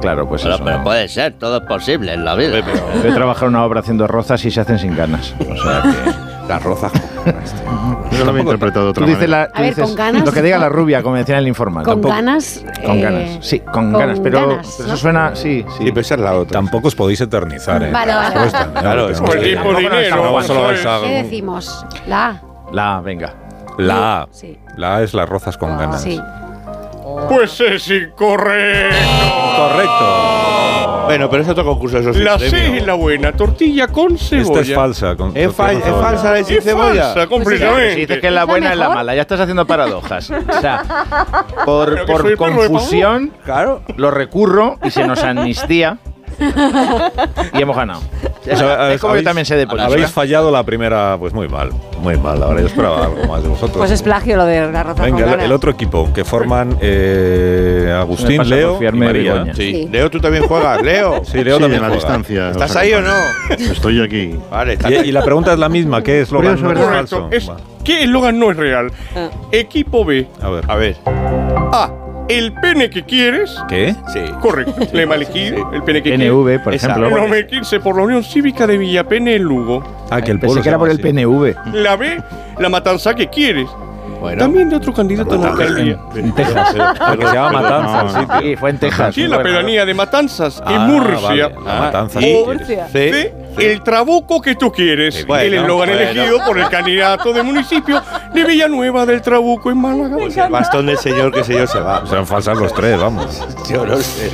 Claro, 0.00 0.28
pues 0.28 0.42
Pero, 0.42 0.54
eso. 0.56 0.64
pero 0.64 0.82
puede 0.82 1.08
ser, 1.08 1.34
todo 1.34 1.58
es 1.58 1.62
posible 1.64 2.12
en 2.14 2.24
la 2.24 2.34
vida. 2.34 2.60
Yo 3.02 3.08
he 3.08 3.12
trabajado 3.12 3.46
una 3.48 3.64
obra 3.64 3.80
haciendo 3.80 4.06
rozas 4.06 4.44
y 4.44 4.50
se 4.50 4.60
hacen 4.60 4.78
sin 4.78 4.96
ganas. 4.96 5.34
O 5.40 5.56
sea 5.56 5.82
que. 5.82 6.33
Las 6.48 6.62
rozas 6.62 6.92
con 6.92 7.24
ganas, 7.24 7.52
tío. 7.54 8.18
Yo 8.18 8.24
lo 8.24 8.30
había 8.30 8.42
interpretado 8.42 8.86
de 8.88 8.92
Tú 8.92 9.00
otra 9.00 9.06
dices, 9.06 9.28
manera. 9.28 9.38
la, 9.42 9.48
tú 9.48 9.52
A 9.54 9.60
ver, 9.62 9.70
dices 9.70 9.84
con 9.84 9.94
ganas. 9.96 10.24
lo 10.26 10.32
que 10.32 10.42
diga 10.42 10.58
la 10.58 10.68
rubia, 10.68 11.02
como 11.02 11.16
decía 11.16 11.36
en 11.36 11.38
el 11.40 11.48
informal. 11.48 11.84
Con 11.84 11.94
Tampoco- 11.94 12.14
ganas. 12.14 12.64
Con 12.84 12.96
eh, 12.98 13.00
ganas, 13.02 13.38
sí, 13.46 13.60
con, 13.60 13.72
con 13.92 14.00
ganas, 14.00 14.20
pero 14.20 14.46
ganas, 14.48 14.68
eso 14.80 14.86
¿no? 14.88 14.96
suena, 14.96 15.34
sí, 15.34 15.64
sí. 15.68 15.74
Sí, 15.78 15.84
pero 15.86 16.00
esa 16.02 16.14
es 16.16 16.20
la 16.20 16.34
otra. 16.34 16.52
Tampoco 16.52 16.88
os 16.88 16.94
podéis 16.94 17.20
eternizar, 17.22 17.82
¿eh? 17.82 17.90
Vale, 17.90 18.14
vale. 18.14 18.50
Claro, 18.80 19.08
es 19.08 19.20
Por 19.20 19.38
que- 19.38 19.54
nos 19.56 19.78
dinero. 19.78 20.16
No 20.24 20.32
vais 20.34 20.50
a- 20.86 21.00
¿Qué 21.02 21.22
decimos? 21.22 21.86
La 22.06 22.26
A. 22.28 22.40
La, 22.72 23.00
venga. 23.00 23.32
La 23.78 24.22
A. 24.22 24.28
Sí. 24.30 24.58
La 24.76 24.96
A 24.96 25.02
es 25.02 25.14
las 25.14 25.28
rozas 25.28 25.56
con 25.56 25.76
ganas. 25.78 26.02
Sí. 26.02 26.20
Pues 27.28 27.60
es 27.60 27.88
incorrecto. 27.90 28.96
Correcto. 29.56 31.04
Bueno, 31.06 31.28
pero 31.28 31.42
es 31.42 31.48
otro 31.48 31.64
concurso, 31.64 31.98
eso 31.98 32.14
sí. 32.14 32.20
La 32.20 32.36
premio. 32.38 32.50
C 32.58 32.76
es 32.78 32.86
la 32.86 32.94
buena, 32.94 33.32
tortilla 33.32 33.88
con 33.88 34.16
cebolla. 34.18 34.42
Esta 34.42 34.60
es 34.60 34.74
falsa. 34.74 35.16
Con, 35.16 35.36
¿Es, 35.36 35.52
fa- 35.54 35.66
con 35.68 35.76
es 35.76 35.84
cebolla. 35.84 36.02
falsa 36.02 36.24
la 36.24 36.32
de 36.36 36.44
sin 36.44 36.56
Es 36.58 36.64
cebolla? 36.64 37.02
falsa, 37.04 37.22
Si 37.22 37.28
completamente. 37.28 37.96
dices 37.96 38.18
que 38.20 38.26
es 38.26 38.32
la 38.32 38.40
¿Es 38.40 38.46
la 38.46 38.52
buena 38.52 38.72
es 38.72 38.78
la 38.78 38.88
mala, 38.88 39.14
ya 39.14 39.20
estás 39.22 39.40
haciendo 39.40 39.66
paradojas. 39.66 40.30
O 40.48 40.60
sea, 40.60 40.82
por, 41.66 41.90
Pero 41.90 42.06
que 42.06 42.12
por 42.12 42.22
soy 42.22 42.30
el 42.32 42.38
perro 42.38 42.62
de 42.62 42.68
confusión, 42.68 43.32
Claro. 43.44 43.82
lo 43.96 44.10
recurro 44.10 44.78
y 44.82 44.90
se 44.90 45.06
nos 45.06 45.22
amnistía 45.22 45.98
y 47.52 47.62
hemos 47.62 47.76
ganado. 47.76 48.00
Eso, 48.46 48.88
es 48.90 49.00
como 49.00 49.14
yo 49.14 49.20
habéis- 49.20 49.24
también 49.24 49.44
sé 49.46 49.56
de 49.56 49.66
política. 49.66 49.92
Habéis 49.92 50.10
fallado 50.10 50.50
la 50.50 50.62
primera, 50.62 51.16
pues 51.18 51.32
muy 51.32 51.48
mal. 51.48 51.70
Muy 52.00 52.16
mal. 52.18 52.42
Ahora 52.42 52.60
yo 52.60 52.66
esperaba 52.66 53.06
algo 53.06 53.24
más 53.26 53.42
de 53.42 53.48
vosotros. 53.48 53.78
Pues 53.78 53.90
es 53.90 54.02
plagio 54.02 54.36
lo 54.36 54.44
de 54.44 54.70
las 54.70 54.86
rozas 54.86 55.04
Venga, 55.06 55.30
con 55.30 55.40
el, 55.40 55.52
otro 55.52 55.70
equipo 55.70 56.12
que 56.12 56.24
forman 56.24 56.76
eh, 56.80 57.94
Agustín, 57.98 58.46
Leo 58.48 58.78
y 58.82 58.92
María. 58.96 59.32
Begoña. 59.34 59.54
Sí. 59.54 59.72
Sí. 59.72 59.88
Leo, 59.90 60.10
tú 60.10 60.20
también 60.20 60.44
juegas, 60.46 60.82
Leo. 60.82 61.22
Sí, 61.24 61.42
Leo 61.42 61.56
Sí, 61.56 61.62
también 61.62 61.82
en 61.84 61.88
la 61.90 61.94
juega. 61.94 61.94
distancia. 61.94 62.50
¿Estás 62.50 62.76
ahí 62.76 62.92
o 62.92 63.00
no? 63.00 63.14
Estoy 63.50 64.02
aquí. 64.02 64.38
Vale, 64.50 64.74
está 64.74 64.90
Y, 64.90 64.94
y 65.08 65.12
la 65.12 65.22
pregunta 65.24 65.52
es 65.52 65.58
la 65.58 65.68
misma, 65.68 66.02
¿qué 66.02 66.20
es 66.20 66.30
lo 66.30 66.38
Curioso, 66.40 66.64
no 66.64 66.72
es 66.72 66.78
falso? 66.86 67.28
Es. 67.30 67.50
¿Qué 67.82 68.02
eslogan 68.04 68.38
no 68.38 68.50
es 68.50 68.56
real? 68.56 68.90
Ah. 69.16 69.28
Equipo 69.52 70.04
B. 70.04 70.26
A 70.42 70.48
ver. 70.50 70.64
A 70.68 70.74
ver. 70.76 70.96
A. 71.06 71.90
El 72.28 72.52
pene 72.54 72.88
que 72.90 73.02
quieres. 73.02 73.54
¿Qué? 73.68 73.94
Sí. 74.12 74.20
Correcto. 74.40 74.74
Le 74.92 75.02
he 75.02 75.04
elegido 75.04 75.70
el 75.72 75.82
pene 75.82 76.02
que 76.02 76.10
PNV, 76.12 76.62
por 76.64 76.74
Esa. 76.74 76.86
ejemplo. 76.88 77.08
quieres. 77.08 77.24
Número 77.28 77.46
15 77.46 77.80
por 77.80 77.96
la 77.96 78.02
Unión 78.02 78.24
Cívica 78.24 78.66
de 78.66 78.78
Villapene 78.78 79.36
en 79.36 79.42
Lugo. 79.42 79.82
Ah, 80.10 80.20
que 80.22 80.30
el 80.30 80.38
Pensé 80.38 80.46
pueblo 80.46 80.62
que 80.62 80.68
era 80.68 80.78
por 80.78 80.88
el. 80.90 81.00
PNV. 81.00 81.54
La 81.74 81.96
B. 81.96 82.22
La 82.58 82.68
matanza 82.68 83.14
que 83.14 83.28
quieres. 83.28 83.68
Bueno. 84.20 84.38
También 84.38 84.70
de 84.70 84.76
otro 84.76 84.94
candidato 84.94 85.34
a 85.34 85.36
la 85.36 85.48
alcaldía. 85.50 85.98
En 86.16 86.34
Texas. 86.34 86.74
Ah, 86.78 87.14
que 87.18 87.26
se 87.26 87.34
llama 87.34 87.50
Pero- 87.50 87.62
Matanza 87.62 88.00
el 88.00 88.06
no, 88.06 88.20
sitio. 88.20 88.40
Sí, 88.50 88.56
fue 88.56 88.70
en 88.70 88.78
Texas. 88.78 89.14
Sí, 89.14 89.22
en 89.24 89.30
la 89.30 89.42
pedanía 89.42 89.84
de 89.84 89.92
Matanzas, 89.94 90.62
Ah, 90.64 90.74
en 90.74 90.80
Murcia. 90.94 91.48
vale, 91.48 91.66
La 91.66 91.78
Matanza. 91.80 92.20
Y- 92.22 92.42
Murcia. 92.46 92.86
C. 92.88 93.34
El 93.58 93.82
trabuco 93.82 94.40
que 94.40 94.54
tú 94.54 94.70
quieres. 94.72 95.26
Bueno, 95.26 95.44
el 95.44 95.54
eslogan 95.54 95.88
bueno. 95.88 95.92
elegido 96.10 96.44
por 96.44 96.58
el 96.58 96.68
candidato 96.68 97.32
del 97.32 97.44
municipio 97.44 98.02
de 98.32 98.44
Villanueva 98.44 99.06
del 99.06 99.22
Trabuco 99.22 99.70
en 99.70 99.78
Málaga. 99.78 100.16
Pues 100.16 100.36
el 100.36 100.50
bastón 100.50 100.86
del 100.86 100.98
señor, 100.98 101.32
que 101.32 101.44
señor 101.44 101.68
se 101.68 101.78
va. 101.80 102.04
Serán 102.06 102.26
falsas 102.26 102.56
los 102.58 102.72
tres, 102.74 102.98
vamos. 102.98 103.40
Yo 103.70 103.86
no 103.86 103.96
sé. 103.98 104.30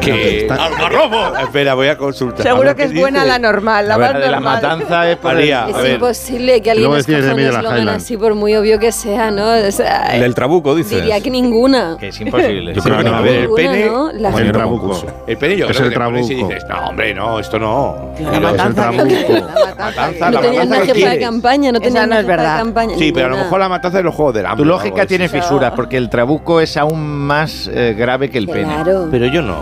Que. 0.00 0.48
¡Algarrobo! 0.50 1.36
Espera, 1.38 1.74
voy 1.74 1.88
a 1.88 1.96
consultar. 1.96 2.40
A 2.40 2.50
Seguro 2.50 2.64
ver 2.68 2.76
que 2.76 2.82
qué 2.82 2.88
es 2.94 3.00
buena 3.00 3.20
dice. 3.24 3.28
la 3.32 3.38
normal, 3.38 3.88
la 3.88 3.94
A 3.94 3.98
ver, 3.98 4.12
más 4.12 4.20
La 4.20 4.26
de 4.26 4.30
la 4.32 4.40
matanza 4.40 5.10
es 5.10 5.16
por 5.18 5.30
el- 5.32 5.36
María, 5.38 5.64
a 5.66 5.70
Es 5.70 5.92
imposible 5.94 6.62
que 6.62 6.70
alguien 6.70 6.92
escoja 6.94 7.32
un 7.34 7.40
eslogan 7.40 7.88
así, 7.88 8.16
por 8.16 8.34
muy 8.34 8.54
obvio 8.54 8.78
que 8.78 8.92
sea, 8.92 9.30
¿no? 9.30 9.50
O 9.66 9.70
sea, 9.70 10.14
El 10.14 10.20
del 10.22 10.34
trabuco, 10.34 10.74
dices. 10.74 11.00
diría 11.00 11.20
que 11.20 11.30
ninguna. 11.30 11.96
Que 11.98 12.08
es 12.08 12.20
imposible. 12.20 12.74
Yo 12.74 12.82
creo 12.82 12.98
que 12.98 13.04
no. 13.04 13.14
A 13.16 13.20
ver, 13.20 13.34
el 13.44 13.50
pene. 13.50 13.86
¿no? 13.86 14.10
La 14.12 14.28
Es 14.28 14.32
Bueno, 14.32 14.46
el 14.48 14.52
trabuco. 14.52 15.06
El 15.26 15.36
pene 15.36 15.56
yo 15.56 15.66
Es 15.66 15.76
creo 15.76 15.86
el 15.88 15.92
que 15.92 16.00
pones 16.00 16.30
y 16.30 16.34
trabuco. 16.34 16.54
dices, 16.54 16.68
no, 16.68 16.88
hombre, 16.88 17.14
no, 17.14 17.38
esto 17.40 17.58
no. 17.58 18.10
La 18.20 18.63
Matanza 18.68 18.82
trabuco. 18.90 19.08
que- 19.08 19.42
Matanza, 19.74 20.30
no 20.30 20.40
la 20.42 20.52
matanza 20.52 20.86
jefa 20.94 21.10
de 21.10 21.20
campaña, 21.20 21.72
no 21.72 21.78
Esa 21.78 21.84
tenían 21.84 22.10
no 22.10 22.18
es 22.18 22.26
verdad. 22.26 22.58
campaña. 22.58 22.96
Sí, 22.98 23.12
pero 23.12 23.26
a 23.26 23.30
lo 23.30 23.36
mejor 23.36 23.60
la 23.60 23.68
matanza 23.68 23.98
de 23.98 24.04
los 24.04 24.14
juegos 24.14 24.34
del 24.34 24.46
hambre. 24.46 24.62
Tu 24.62 24.68
lógica 24.68 25.06
tiene 25.06 25.28
fisuras 25.28 25.72
porque 25.76 25.96
el 25.96 26.08
trabuco 26.08 26.60
es 26.60 26.76
aún 26.76 27.00
más 27.26 27.68
eh, 27.72 27.94
grave 27.98 28.30
que 28.30 28.38
el 28.38 28.48
pene. 28.48 28.72
Claro. 28.74 29.08
Pero 29.10 29.26
yo 29.26 29.42
no. 29.42 29.56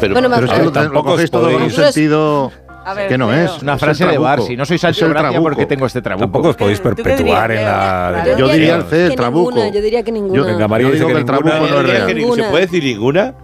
Pero, 0.00 0.12
Bueno, 0.14 0.28
es 0.34 0.72
tampoco 0.72 1.12
os 1.12 1.30
todo 1.30 1.50
con 1.50 1.62
un 1.62 1.70
sentido 1.70 2.52
ver, 2.94 3.08
que 3.08 3.16
no 3.18 3.32
es. 3.32 3.62
Una 3.62 3.74
Es 3.74 3.80
frase 3.80 4.04
el 4.04 4.10
de 4.10 4.18
bar. 4.18 4.34
trabuco. 4.34 4.46
Si 4.48 4.56
no 4.56 4.64
soy 4.66 4.76
Es 4.76 4.84
el 4.84 4.94
Sancho 4.94 5.08
Gracia, 5.08 5.30
trabuco. 5.30 5.42
porque 5.50 5.66
tengo 5.66 5.86
este 5.86 6.02
trabuco? 6.02 6.24
Tampoco 6.24 6.48
os 6.50 6.56
podéis 6.56 6.80
¿Tú 6.82 6.90
qué 6.94 7.02
perpetuar 7.02 7.50
en 7.52 7.64
la... 7.64 8.24
Yo 8.38 8.48
diría 8.48 8.76
el 8.76 8.82
C, 8.84 9.06
el 9.06 9.14
trabuco. 9.16 9.50
ninguna, 9.52 9.72
yo 9.74 9.80
diría 9.80 10.02
que 10.02 10.12
ninguna. 10.12 10.42
Venga, 10.44 10.68
María 10.68 10.86
Yo 10.88 10.92
dice 10.92 11.04
digo 11.06 11.08
que 11.08 11.14
que 11.14 11.20
el 11.20 11.26
ninguna- 11.26 11.50
trabuco 11.50 11.72
no 11.74 11.80
es 11.80 11.86
real. 12.06 12.34
¿Se 12.44 12.50
puede 12.50 12.66
decir 12.66 12.84
ninguna? 12.84 13.34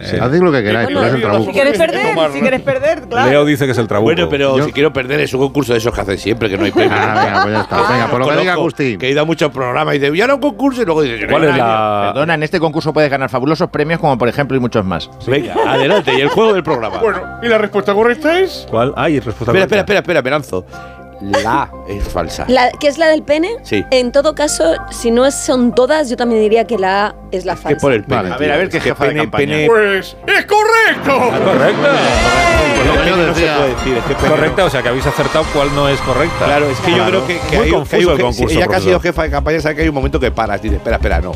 Haced 0.00 0.40
lo 0.42 0.52
que 0.52 0.62
queráis, 0.62 0.88
pero 0.88 1.00
es 1.04 1.10
el 1.12 1.16
Si 1.16 1.22
trabuco. 1.22 1.52
quieres 1.52 1.78
perder, 1.78 2.32
si 2.32 2.40
quieres 2.40 2.60
perder, 2.62 3.00
claro. 3.08 3.30
Leo 3.30 3.44
dice 3.44 3.66
que 3.66 3.72
es 3.72 3.78
el 3.78 3.86
trabuco. 3.88 4.06
Bueno, 4.12 4.28
pero 4.28 4.56
Yo- 4.58 4.64
si 4.64 4.72
quiero 4.72 4.92
perder 4.92 5.20
es 5.20 5.32
un 5.34 5.40
concurso 5.40 5.72
de 5.72 5.78
esos 5.78 5.94
que 5.94 6.00
hacen 6.00 6.18
siempre, 6.18 6.48
que 6.48 6.56
no 6.56 6.64
hay 6.64 6.70
premio. 6.72 6.96
Ah, 6.98 7.22
venga, 7.24 7.42
pues 7.42 7.54
ya 7.54 7.60
está. 7.62 7.92
Venga, 7.92 8.06
por 8.08 8.20
lo 8.20 8.28
que 8.28 8.36
diga 8.36 8.52
Agustín. 8.54 8.98
Que 8.98 9.08
he 9.08 9.10
ido 9.10 9.20
a 9.22 9.24
muchos 9.24 9.50
programas 9.50 9.94
y 9.94 9.98
dice, 9.98 10.16
ya 10.16 10.26
no 10.26 10.34
un 10.36 10.40
concurso 10.40 10.82
y 10.82 10.84
luego 10.84 11.02
dice, 11.02 11.26
¿Cuál 11.28 11.44
es 11.44 11.56
la...? 11.56 12.10
Perdona, 12.14 12.34
en 12.34 12.42
este 12.42 12.58
concurso 12.60 12.92
puedes 12.92 13.10
ganar 13.10 13.28
fabulosos 13.30 13.68
premios 13.70 14.00
como 14.00 14.16
por 14.18 14.28
ejemplo 14.28 14.56
y 14.56 14.60
muchos 14.60 14.84
más. 14.84 15.10
Venga, 15.26 15.54
adelante, 15.66 16.12
y 16.16 16.20
el 16.20 16.28
juego 16.28 16.52
del 16.52 16.62
programa. 16.62 16.98
Bueno, 16.98 17.20
y 17.42 17.48
la 17.48 17.58
respuesta 17.58 17.94
correcta 17.94 18.38
es. 18.40 18.66
¿Cuál? 18.70 18.92
Ay, 18.96 19.20
respuesta 19.20 19.44
espera, 19.44 19.66
correcta. 19.66 19.76
espera, 19.80 19.98
espera, 20.00 20.18
espera, 20.18 20.22
me 20.22 20.30
lanzo. 20.30 20.64
La 21.20 21.70
es 21.88 22.04
falsa. 22.08 22.44
La, 22.48 22.70
¿Qué 22.70 22.88
es 22.88 22.96
la 22.98 23.08
del 23.08 23.22
pene? 23.22 23.56
Sí. 23.62 23.84
En 23.90 24.10
todo 24.12 24.34
caso, 24.34 24.74
si 24.90 25.10
no 25.10 25.26
es- 25.26 25.34
son 25.34 25.74
todas, 25.74 26.08
yo 26.08 26.16
también 26.16 26.40
diría 26.40 26.66
que 26.66 26.78
la 26.78 27.06
A 27.08 27.14
es 27.30 27.44
la 27.44 27.54
Que 27.56 27.60
falsa. 27.62 27.78
por 27.80 27.92
el 27.92 28.04
pene. 28.04 28.22
Vale. 28.22 28.34
A 28.34 28.36
ver, 28.38 28.52
a 28.52 28.56
ver 28.56 28.68
qué 28.70 28.78
Es 28.78 28.82
que 28.84 28.88
jefa 28.90 29.04
de 29.04 29.10
pene, 29.10 29.20
campaña. 29.22 29.44
pene- 29.46 29.66
Pues. 29.66 30.16
¡Es 30.26 30.46
correcto! 30.46 31.30
Pues 31.30 32.80
que 32.80 32.86
yo 32.86 32.94
Yo 33.04 33.16
no 33.16 33.34
se 33.34 33.40
decía- 33.40 33.56
puede 33.56 33.68
decir, 33.74 33.96
es 33.98 34.04
que 34.04 34.14
pene 34.14 34.28
Correcta, 34.28 34.64
o 34.64 34.70
sea 34.70 34.82
que 34.82 34.88
habéis 34.88 35.06
acertado 35.06 35.44
cuál 35.52 35.74
no 35.74 35.88
es 35.88 36.00
correcta. 36.00 36.44
Claro, 36.46 36.70
es 36.70 36.78
que 36.80 36.90
yo 36.96 37.04
creo 37.06 37.26
que, 37.26 37.38
que 37.50 37.56
Muy 37.56 37.66
hay, 37.66 37.70
confuso 37.72 37.90
que 37.90 37.96
hay 37.96 38.04
un 38.04 38.10
el 38.12 38.20
concurso. 38.22 38.56
Ella 38.58 38.66
que 38.68 38.76
ha 38.76 38.80
sido 38.80 39.00
jefa 39.00 39.22
de 39.24 39.30
campaña 39.30 39.60
sabe 39.60 39.74
que 39.76 39.82
hay 39.82 39.88
un 39.88 39.94
momento 39.94 40.18
que 40.20 40.30
paras 40.30 40.60
y 40.60 40.64
dices, 40.64 40.78
espera, 40.78 40.96
espera, 40.96 41.20
no. 41.20 41.32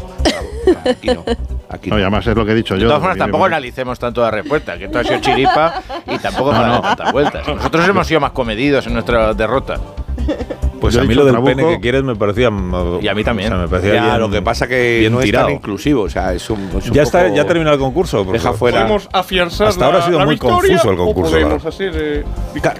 Aquí 0.84 1.08
no. 1.08 1.24
Aquí 1.68 1.90
No, 1.90 1.96
no. 1.96 2.00
y 2.00 2.02
además 2.02 2.26
es 2.26 2.36
lo 2.36 2.44
que 2.44 2.52
he 2.52 2.54
dicho 2.54 2.74
De 2.74 2.80
yo. 2.80 2.86
todas 2.88 3.00
formas, 3.00 3.18
tampoco 3.18 3.42
me- 3.44 3.48
analicemos 3.48 3.98
tanto 3.98 4.20
la 4.22 4.30
respuesta, 4.30 4.76
que 4.78 4.84
esto 4.84 4.98
ha 4.98 5.04
sido 5.04 5.20
chiripa 5.20 5.82
y 6.06 6.18
tampoco 6.18 6.50
para 6.50 6.68
dar 6.68 6.82
tantas 6.82 7.12
vueltas. 7.12 7.46
Nosotros 7.48 7.88
hemos 7.88 8.06
sido 8.06 8.20
más 8.20 8.32
comedidos 8.32 8.86
en 8.86 8.92
nuestra 8.94 9.32
derrota. 9.34 9.80
Pues 10.84 10.94
Yo 10.94 11.00
a 11.00 11.04
mí 11.04 11.14
lo 11.14 11.24
del 11.24 11.32
trabuco. 11.32 11.56
pene 11.56 11.68
que 11.74 11.80
quieres 11.80 12.02
me 12.04 12.14
parecía. 12.14 12.50
Y 13.00 13.08
a 13.08 13.14
mí 13.14 13.24
también. 13.24 13.52
o 13.52 13.56
sea, 13.56 13.62
me 13.64 13.68
parecía 13.68 13.94
Ya, 13.94 14.04
bien- 14.04 14.20
lo 14.20 14.30
que 14.30 14.42
pasa 14.42 14.66
que 14.66 14.98
bien 15.00 15.12
no 15.14 15.20
tirado. 15.20 15.46
es 15.48 15.52
tan 15.52 15.56
inclusivo, 15.56 16.02
o 16.02 16.10
sea, 16.10 16.34
es 16.34 16.50
un, 16.50 16.60
es 16.76 16.86
un 16.88 16.92
Ya 16.92 17.02
está, 17.02 17.28
ya 17.34 17.46
terminó 17.46 17.72
el 17.72 17.78
concurso. 17.78 18.22
Deja 18.24 18.52
fuera. 18.52 18.80
Podemos 18.82 19.08
afianzar 19.12 19.68
Hasta 19.68 19.84
ahora 19.86 19.98
la, 19.98 20.04
ha 20.04 20.06
sido 20.06 20.18
la 20.18 20.24
muy 20.26 20.36
confuso 20.36 20.90
el 20.90 20.96
concurso, 20.96 21.32
podemos 21.32 21.62
la- 21.64 21.68
hacer. 21.70 21.92
eh, 21.94 22.24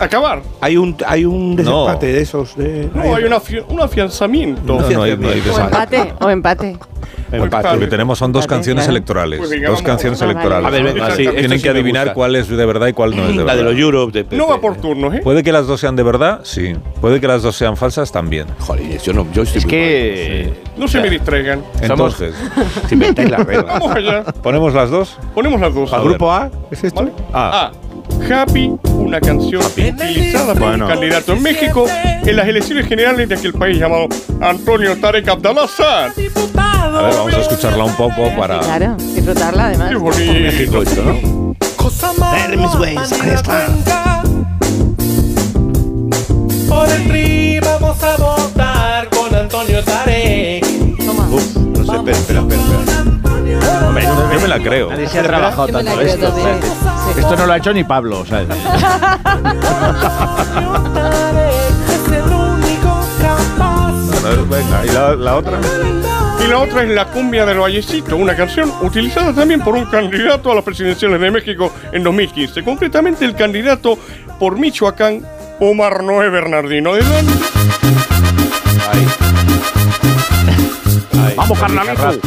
acabar. 0.01 0.43
Hay 0.61 0.77
un, 0.77 0.97
hay 1.07 1.25
un 1.25 1.57
No. 1.57 1.63
desempate 1.63 2.07
de 2.13 2.21
esos. 2.21 2.57
De, 2.57 2.91
No, 2.95 3.15
hay 3.15 3.25
un, 3.25 3.33
afi- 3.33 3.65
un 3.69 3.81
afianzamiento. 3.81 4.61
No, 4.65 4.81
no 4.81 5.03
hay, 5.03 5.17
no 5.17 5.29
hay 5.29 5.41
O 5.41 5.45
desempate. 5.45 5.97
empate, 5.97 6.25
o 6.25 6.31
empate. 6.31 6.77
empate. 7.33 7.73
Lo 7.75 7.81
que 7.81 7.87
tenemos 7.87 8.19
son 8.19 8.33
dos 8.33 8.47
canciones 8.47 8.87
electorales. 8.89 9.39
Pues 9.39 9.51
venga, 9.51 9.71
dos 9.71 9.83
canciones 9.83 10.21
Ah, 10.23 10.27
vale. 10.27 10.39
electorales. 10.39 10.67
A 10.67 10.71
ver, 10.71 10.95
venga, 10.95 11.11
sí, 11.17 11.27
Tienen 11.27 11.59
sí 11.59 11.63
que 11.63 11.71
adivinar 11.71 12.05
gusta. 12.09 12.15
cuál 12.15 12.37
es 12.37 12.49
de 12.49 12.67
verdad 12.67 12.87
y 12.89 12.93
cuál 12.93 13.17
no 13.17 13.23
es 13.23 13.29
de 13.29 13.35
La 13.37 13.43
verdad. 13.45 13.57
de 13.57 13.63
los 13.65 13.75
Europe. 13.81 14.23
De, 14.25 14.37
No 14.37 14.45
de- 14.47 14.51
va 14.51 14.61
por 14.61 14.77
turnos, 14.77 15.15
¿eh? 15.15 15.21
Puede 15.23 15.43
que 15.43 15.53
las 15.53 15.67
dos 15.67 15.81
sean 15.81 15.97
de 15.97 16.03
verdad, 16.03 16.41
sí. 16.45 16.75
Puede 17.01 17.21
que 17.21 17.27
las 17.27 17.43
dos 17.43 17.57
sean 17.57 17.77
falsas 17.77 17.94
también. 18.13 18.47
Joder, 18.61 18.99
yo 19.01 19.13
no, 19.13 19.27
yo 19.33 19.43
estoy 19.43 19.59
Es 19.59 19.65
muy 19.65 19.71
que. 19.71 20.55
No 20.77 20.89
se 20.89 21.01
me 21.01 21.09
distraigan. 21.11 21.63
Entonces, 21.81 22.35
mal. 22.57 22.67
Si 22.89 22.95
inventáis 22.95 23.31
las 23.31 23.47
reglas. 23.47 23.67
Vamos 23.67 23.97
allá. 23.97 24.25
¿ponemos 24.43 24.75
las 24.75 24.91
dos? 24.91 25.17
Ponemos 25.35 25.61
las 25.61 25.75
dos. 25.75 25.93
A 25.93 25.97
¿Al 25.97 26.05
grupo 26.05 26.33
A? 26.33 26.51
¿Es 26.71 26.83
esto? 26.85 27.01
¿Vale? 27.01 27.13
Ah, 27.33 27.71
A. 27.71 28.43
Happy, 28.43 28.71
una 28.99 29.21
canción 29.21 29.63
utilizada 29.65 30.53
por 30.55 30.63
Bueno. 30.63 30.87
un 30.87 30.91
candidato 30.93 31.33
en 31.33 31.43
México 31.43 31.87
en 31.89 32.37
las 32.37 32.47
elecciones 32.47 32.87
generales 32.87 33.29
de 33.29 33.35
aquel 33.35 33.53
país 33.55 33.79
llamado 33.79 34.07
Antonio 34.41 34.97
Tarek 34.99 35.27
Abdalazar. 35.29 36.11
a 36.11 37.03
ver, 37.03 37.15
vamos 37.15 37.35
a 37.35 37.41
escucharla 37.41 37.85
un 37.85 37.95
poco 37.97 38.31
para. 38.39 38.61
Claro, 38.61 38.97
disfrutarla 38.99 39.67
además. 39.67 39.89
Qué 39.91 39.97
bonito. 39.97 40.33
México 40.33 40.83
esto, 40.83 41.03
¿no? 41.03 41.55
Dale 42.19 42.57
mis 42.57 42.75
ways, 42.75 43.13
ahí 43.13 43.31
está. 43.31 44.23
Por 46.69 46.89
el 46.89 47.09
PRI 47.09 47.61
vamos 47.61 48.03
a 48.03 48.17
votar 48.17 49.09
con 49.11 49.35
Antonio 49.35 49.83
Tarek. 49.85 50.65
Uf, 51.31 51.57
no 51.57 51.85
sé, 51.85 51.97
espera, 51.97 52.17
espera, 52.19 52.41
espera. 52.41 52.61
espera. 52.61 54.33
Yo, 54.33 54.41
me 54.41 54.49
la 54.49 54.59
creo. 54.59 54.91
Nadie 54.91 55.09
se 55.09 55.19
ha 55.21 55.23
trabajado 55.23 55.69
tanto 55.69 56.01
creo 56.01 56.01
esto. 56.01 56.35
Sí. 56.35 57.21
Esto 57.21 57.37
no 57.37 57.47
lo 57.47 57.53
ha 57.53 57.57
hecho 57.57 57.73
ni 57.73 57.85
Pablo, 57.85 58.25
¿sabes? 58.27 58.49
Tarek. 58.49 58.57
A 64.25 64.29
ver, 64.29 64.39
venga, 64.45 64.87
¿y 64.87 64.89
la, 64.89 65.15
la 65.17 65.37
otra? 65.37 65.59
Y 66.45 66.47
la 66.47 66.59
otra 66.59 66.83
es 66.83 66.91
La 66.91 67.07
cumbia 67.07 67.47
del 67.47 67.59
Vallecito, 67.59 68.17
una 68.17 68.37
canción 68.37 68.71
utilizada 68.83 69.33
también 69.33 69.61
por 69.61 69.75
un 69.75 69.87
candidato 69.87 70.53
a 70.53 70.55
las 70.55 70.65
presidenciales 70.65 71.19
de 71.19 71.31
México 71.31 71.73
en 71.91 72.03
2015. 72.03 72.63
Concretamente 72.63 73.25
el 73.25 73.35
candidato 73.35 73.99
por 74.39 74.59
Michoacán, 74.59 75.25
Omar 75.61 76.03
Noé 76.03 76.29
Bernardino. 76.29 76.91
Adelante. 76.91 77.33
Vamos, 81.35 81.59
carnalito. 81.59 82.21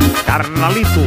carnalito. 0.24 1.00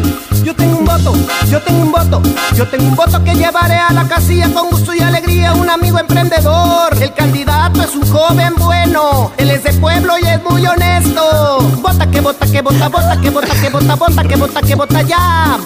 Yo 0.43 0.55
tengo 0.55 0.77
un 0.77 0.85
voto, 0.85 1.13
yo 1.49 1.61
tengo 1.61 1.81
un 1.81 1.91
voto, 1.91 2.21
yo 2.55 2.67
tengo 2.67 2.85
un 2.85 2.95
voto 2.95 3.23
que 3.23 3.33
llevaré 3.35 3.75
a 3.75 3.91
la 3.91 4.07
casilla 4.07 4.49
con 4.53 4.69
gusto 4.69 4.93
y 4.93 4.99
alegría. 4.99 5.53
Un 5.53 5.69
amigo 5.69 5.99
emprendedor, 5.99 6.95
el 7.01 7.13
candidato 7.13 7.81
es 7.81 7.95
un 7.95 8.07
joven 8.09 8.53
bueno, 8.57 9.31
él 9.38 9.51
es 9.51 9.63
de 9.63 9.73
pueblo 9.73 10.13
y 10.17 10.27
es 10.27 10.43
muy 10.43 10.65
honesto. 10.65 11.59
Vota 11.81 12.09
que 12.09 12.21
vota, 12.21 12.45
que 12.45 12.61
vota, 12.61 12.88
vota, 12.88 13.19
que 13.21 13.29
vota, 13.29 13.61
que 13.61 13.69
vota, 13.69 13.95
vota, 13.95 14.23
que 14.23 14.35
vota, 14.35 14.61
que 14.61 14.75
vota 14.75 15.01
ya. 15.01 15.57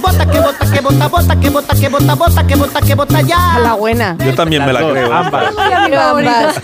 Vota 0.00 0.26
que 0.26 0.40
vota, 0.40 0.70
que 0.70 0.80
vota, 0.80 1.08
vota, 1.08 1.40
que 1.40 1.50
vota, 1.50 1.74
que 1.74 1.88
vota, 1.88 2.14
vota, 2.14 2.46
que 2.46 2.54
vota, 2.56 2.80
que 2.80 2.94
vota 2.94 3.20
ya. 3.20 3.54
A 3.56 3.58
la 3.60 3.74
buena. 3.74 4.16
Yo 4.24 4.34
también 4.34 4.64
me 4.64 4.72
la 4.72 4.80
creo. 4.80 5.12
ambas. 5.12 5.54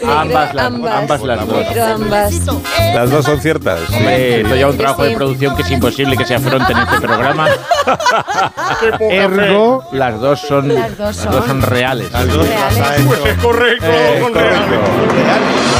Ambas. 0.04 0.56
Ambas 0.56 0.92
ambas 0.92 1.22
las 1.22 1.46
dos. 1.46 1.66
Las 2.94 3.10
dos 3.10 3.24
son 3.24 3.40
ciertas. 3.40 3.80
Esto 3.90 4.56
ya 4.56 4.68
un 4.68 4.76
trabajo 4.76 5.04
de 5.04 5.16
producción 5.16 5.56
que 5.56 5.62
es 5.62 5.70
imposible 5.70 6.13
que 6.16 6.24
se 6.24 6.34
afronte 6.34 6.72
en 6.72 6.78
este 6.78 7.00
programa. 7.00 7.46
Ergo, 9.00 9.84
las 9.92 10.20
dos 10.20 10.40
son, 10.40 10.72
Las 10.74 10.96
dos 10.96 11.16
las 11.24 11.44
son 11.46 11.62
reales. 11.62 12.10
Las 12.12 12.28
dos 12.28 12.46
las 12.48 12.78
ha 12.78 12.94
Pues 13.06 13.24
es 13.26 13.38
correcto, 13.38 13.86
Eh, 13.88 14.18
son 14.22 14.32
correcto. 14.32 14.58
reales. 14.58 14.80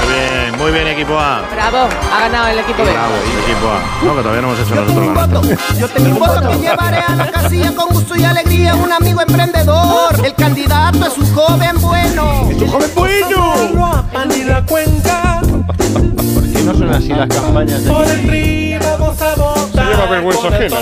Muy 0.04 0.14
bien, 0.14 0.58
muy 0.58 0.72
bien, 0.72 0.86
equipo 0.88 1.18
A. 1.18 1.42
Bravo, 1.52 1.88
ha 2.12 2.20
ganado 2.20 2.48
el 2.48 2.58
equipo 2.58 2.84
B. 2.84 2.92
Bravo, 2.92 3.14
equipo 3.44 3.68
A. 3.68 4.04
No, 4.04 4.16
que 4.16 4.22
todavía 4.22 4.42
no 4.42 4.48
hemos 4.52 4.60
hecho 4.60 4.74
Yo 4.74 4.82
tengo 4.84 5.00
un 5.00 5.14
nosotros 5.14 5.44
la 5.46 5.78
yo 5.80 5.88
tengo 5.88 6.08
un 6.08 6.18
voto 6.18 6.48
que 6.48 6.56
llevaré 6.58 6.98
a 6.98 7.14
la 7.16 7.30
casilla 7.30 7.74
con 7.74 7.88
gusto 7.88 8.16
y 8.16 8.24
alegría. 8.24 8.74
Un 8.74 8.92
amigo 8.92 9.20
emprendedor, 9.20 10.24
el 10.24 10.34
candidato 10.34 11.06
es 11.06 11.18
un 11.18 11.34
joven 11.34 11.80
bueno. 11.80 12.42
¡Un 12.42 12.68
joven 12.68 12.90
bueno! 12.94 14.04
Ni 14.28 14.44
la 14.44 14.62
cuenca. 14.64 15.40
¿Por 15.42 16.42
qué 16.52 16.62
no 16.62 16.74
son 16.74 16.92
así 16.94 17.08
las 17.08 17.28
campañas 17.28 17.84
de 17.84 17.90
Por 17.92 18.06
el 18.06 18.20
PRI 18.26 18.78
vamos 18.78 19.20
a 19.20 19.34
votar. 19.34 19.73
Llama 19.90 20.06
vergüenza 20.06 20.48
ajena. 20.48 20.76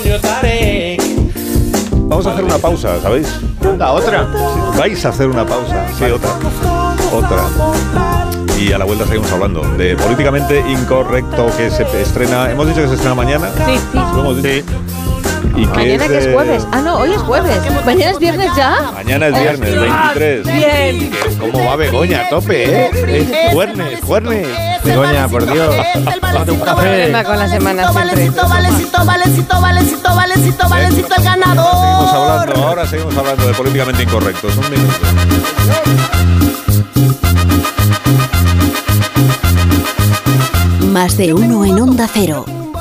Vamos 1.93 2.27
a 2.27 2.33
hacer 2.33 2.45
una 2.45 2.59
pausa, 2.59 3.01
¿sabéis? 3.01 3.29
La 3.79 3.93
otra. 3.93 4.29
Vais 4.79 5.05
a 5.05 5.09
hacer 5.09 5.29
una 5.29 5.47
pausa. 5.47 5.87
Sí, 5.99 6.05
otra. 6.05 6.31
Otra. 7.13 7.45
Y 8.59 8.73
a 8.73 8.79
la 8.79 8.85
vuelta 8.85 9.07
seguimos 9.07 9.33
hablando 9.33 9.63
de 9.77 9.97
políticamente 9.97 10.61
incorrecto 10.61 11.47
que 11.57 11.71
se 11.71 11.83
estrena. 12.01 12.51
Hemos 12.51 12.69
dicho 12.69 12.81
que 12.83 12.89
se 12.89 12.95
estrena 12.95 13.15
mañana. 13.15 13.51
Sí, 13.67 13.77
sí. 13.77 13.99
Lo 14.15 14.21
hemos 14.21 14.43
dicho. 14.43 14.65
Y 15.57 15.67
que 15.67 15.79
Mañana 15.79 16.09
que 16.09 16.19
es 16.19 16.33
jueves. 16.33 16.67
Ah, 16.73 16.81
no, 16.83 16.99
hoy 16.99 17.13
es 17.13 17.21
jueves. 17.23 17.61
Mañana 17.85 18.11
es 18.11 18.19
viernes 18.19 18.51
ya. 18.57 18.93
Mañana 18.95 19.29
es 19.29 19.41
viernes, 19.41 19.81
23. 19.81 20.47
Bien. 20.47 21.11
¿Cómo 21.39 21.65
va 21.65 21.77
Begoña? 21.77 22.27
A 22.27 22.29
tope, 22.29 22.65
¿eh? 22.65 22.91
Es 22.93 23.53
Juernes, 23.53 24.01
juernes. 24.03 24.49
Begoña, 24.85 25.29
por 25.29 25.51
Dios. 25.51 25.75
Date 26.33 26.51
un 26.51 26.61
café. 26.61 26.83
Problema 26.83 27.25
con 27.25 27.39
la 27.39 27.49
semana 27.49 27.93
valecito, 27.93 28.49
valecito, 28.49 29.05
valecito, 29.61 29.61
valecito, 30.15 30.69
valecito, 30.69 31.15
el 31.17 31.25
ganador. 31.25 31.67
Seguimos 31.67 32.13
hablando, 32.15 32.67
ahora 32.67 32.87
seguimos 32.87 33.17
hablando 33.17 33.47
de 33.47 33.55
políticamente 33.55 34.03
incorrectos. 34.03 34.57
Un 34.57 34.71
minuto. 34.71 34.99
Más 40.93 41.17
de 41.17 41.33
uno 41.33 41.65
en 41.65 41.81
Onda 41.81 42.09
Cero. 42.13 42.45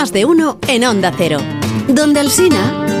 Más 0.00 0.14
de 0.14 0.24
uno 0.24 0.56
en 0.66 0.86
Onda 0.86 1.12
Cero. 1.14 1.40
Donde 1.86 2.20
Alsina. 2.20 2.99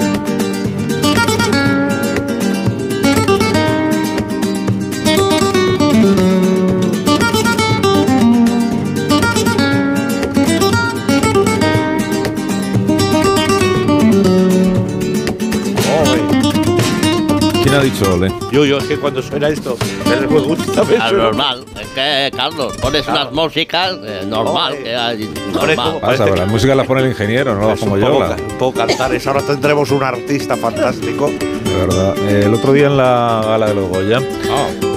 ¿Quién 17.70 17.80
ha 17.82 17.84
dicho 17.84 18.14
Ole? 18.14 18.32
Yo, 18.50 18.64
yo, 18.64 18.78
es 18.78 18.84
que 18.84 18.96
cuando 18.98 19.22
suena 19.22 19.48
esto, 19.48 19.76
me 20.28 20.40
gusta. 20.40 20.82
Ah, 21.00 21.12
normal, 21.12 21.64
es 21.80 21.86
que, 21.88 22.36
Carlos, 22.36 22.76
pones 22.78 23.06
unas 23.06 23.30
músicas 23.30 23.96
eh, 24.04 24.24
normal. 24.26 24.76
que 24.82 24.96
hay- 24.96 25.30
normal. 25.52 25.98
Vamos 26.02 26.18
a 26.20 26.24
ver, 26.24 26.36
la 26.38 26.46
música 26.46 26.74
la 26.74 26.82
pone 26.82 27.02
el 27.02 27.10
ingeniero, 27.10 27.54
no 27.54 27.68
la 27.68 27.76
pongo 27.76 27.96
yo. 27.96 28.06
puedo, 28.08 28.20
la- 28.28 28.36
puedo 28.58 28.72
cantar 28.72 29.14
eso. 29.14 29.30
Ahora 29.30 29.42
tendremos 29.46 29.88
un 29.92 30.02
artista 30.02 30.56
fantástico. 30.56 31.28
De 31.30 31.76
verdad. 31.76 32.16
Eh, 32.28 32.42
el 32.46 32.54
otro 32.54 32.72
día 32.72 32.88
en 32.88 32.96
la 32.96 33.40
gala 33.46 33.66
de 33.68 33.74
los 33.74 33.88
Goya. 33.88 34.16
Han- 34.16 34.89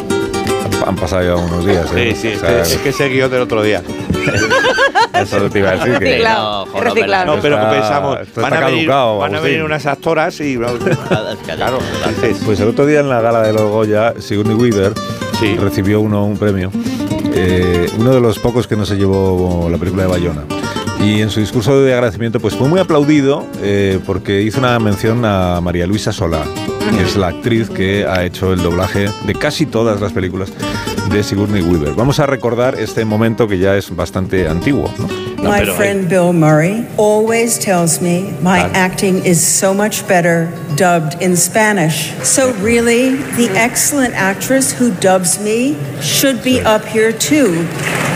Han 0.86 0.96
pasado 0.96 1.24
ya 1.24 1.36
unos 1.36 1.66
días, 1.66 1.86
¿eh? 1.96 2.14
Sí, 2.16 2.22
sí, 2.22 2.28
O 2.28 2.32
es 2.32 2.40
sea, 2.40 2.50
que, 2.56 2.62
es 2.62 2.78
que 2.78 2.90
ese 2.90 3.10
guion 3.10 3.32
del 3.32 3.42
otro 3.42 3.62
día. 3.64 3.82
Eso 5.14 5.50
te 5.50 5.60
iba 5.60 5.70
a 5.70 5.76
decir 5.78 5.94
que. 6.00 6.06
Reciclado, 6.06 6.66
joder, 6.66 6.84
reciclado. 6.94 7.36
No, 7.36 7.42
pero 7.42 7.60
que 7.60 7.66
pensamos, 7.68 8.20
esto 8.22 8.42
van, 8.42 8.54
a 8.54 8.60
venir, 8.66 8.88
caducado, 8.88 9.18
van 9.20 9.34
a 9.34 9.38
Agustín. 9.38 9.52
venir 9.54 9.66
unas 9.66 9.86
actoras 9.86 10.40
y. 10.42 10.58
claro, 11.56 11.80
Pues 12.46 12.60
el 12.60 12.68
otro 12.70 12.86
día 12.86 13.00
en 13.00 13.10
la 13.10 13.22
gala 13.22 13.42
de 13.42 13.54
los 13.54 13.70
Goya, 13.70 14.14
Sigourney 14.20 14.56
Weaver 14.56 14.94
recibió 15.60 16.00
uno 16.02 16.26
un 16.26 16.38
premio. 16.38 16.72
eh, 17.34 17.90
uno 18.00 18.12
de 18.14 18.22
los 18.22 18.40
pocos 18.40 18.66
que 18.68 18.76
no 18.76 18.86
se 18.86 18.96
llevó 18.96 19.68
la 19.70 19.78
película 19.78 20.04
de 20.04 20.10
Bayona. 20.10 20.42
Y 21.04 21.22
en 21.22 21.30
su 21.30 21.42
discurso 21.42 21.82
de 21.82 21.94
agradecimiento 21.94 22.40
pues 22.40 22.56
fue 22.56 22.70
muy 22.70 22.80
aplaudido 22.80 23.46
eh, 23.62 24.00
porque 24.06 24.42
hizo 24.42 24.60
una 24.60 24.80
mención 24.80 25.26
a 25.26 25.60
María 25.60 25.86
Luisa 25.86 26.14
Solá, 26.14 26.44
que 26.96 27.04
es 27.04 27.18
la 27.18 27.28
actriz 27.28 27.70
que 27.70 28.06
ha 28.06 28.24
hecho 28.24 28.54
el 28.54 28.64
doblaje 28.64 29.10
de 29.26 29.36
casi 29.36 29.66
todas 29.66 30.00
las 30.00 30.14
películas 30.14 30.54
de 31.12 31.22
Sigourney 31.22 31.62
Weaver. 31.62 31.94
Vamos 31.94 32.22
a 32.22 32.26
recordar 32.26 32.80
este 32.80 33.04
momento 33.04 33.50
que 33.50 33.60
ya 33.60 33.76
es 33.76 33.94
bastante 33.94 34.48
antiguo. 34.48 34.90
¿no? 34.98 35.08
My 35.44 35.66
friend 35.66 36.08
Bill 36.08 36.32
Murray 36.32 36.88
always 36.98 37.60
tells 37.60 38.02
me 38.02 38.34
my 38.42 38.60
acting 38.74 39.26
is 39.26 39.42
so 39.42 39.74
much 39.74 40.08
better 40.08 40.50
dubbed 40.78 41.22
in 41.22 41.36
Spanish. 41.36 42.14
So, 42.24 42.54
really, 42.62 43.18
the 43.36 43.50
excellent 43.58 44.16
actress 44.16 44.72
who 44.72 44.92
dubs 45.02 45.38
me 45.38 45.76
should 46.02 46.42
be 46.42 46.62
up 46.62 46.86
here 46.86 47.12
too. 47.12 47.68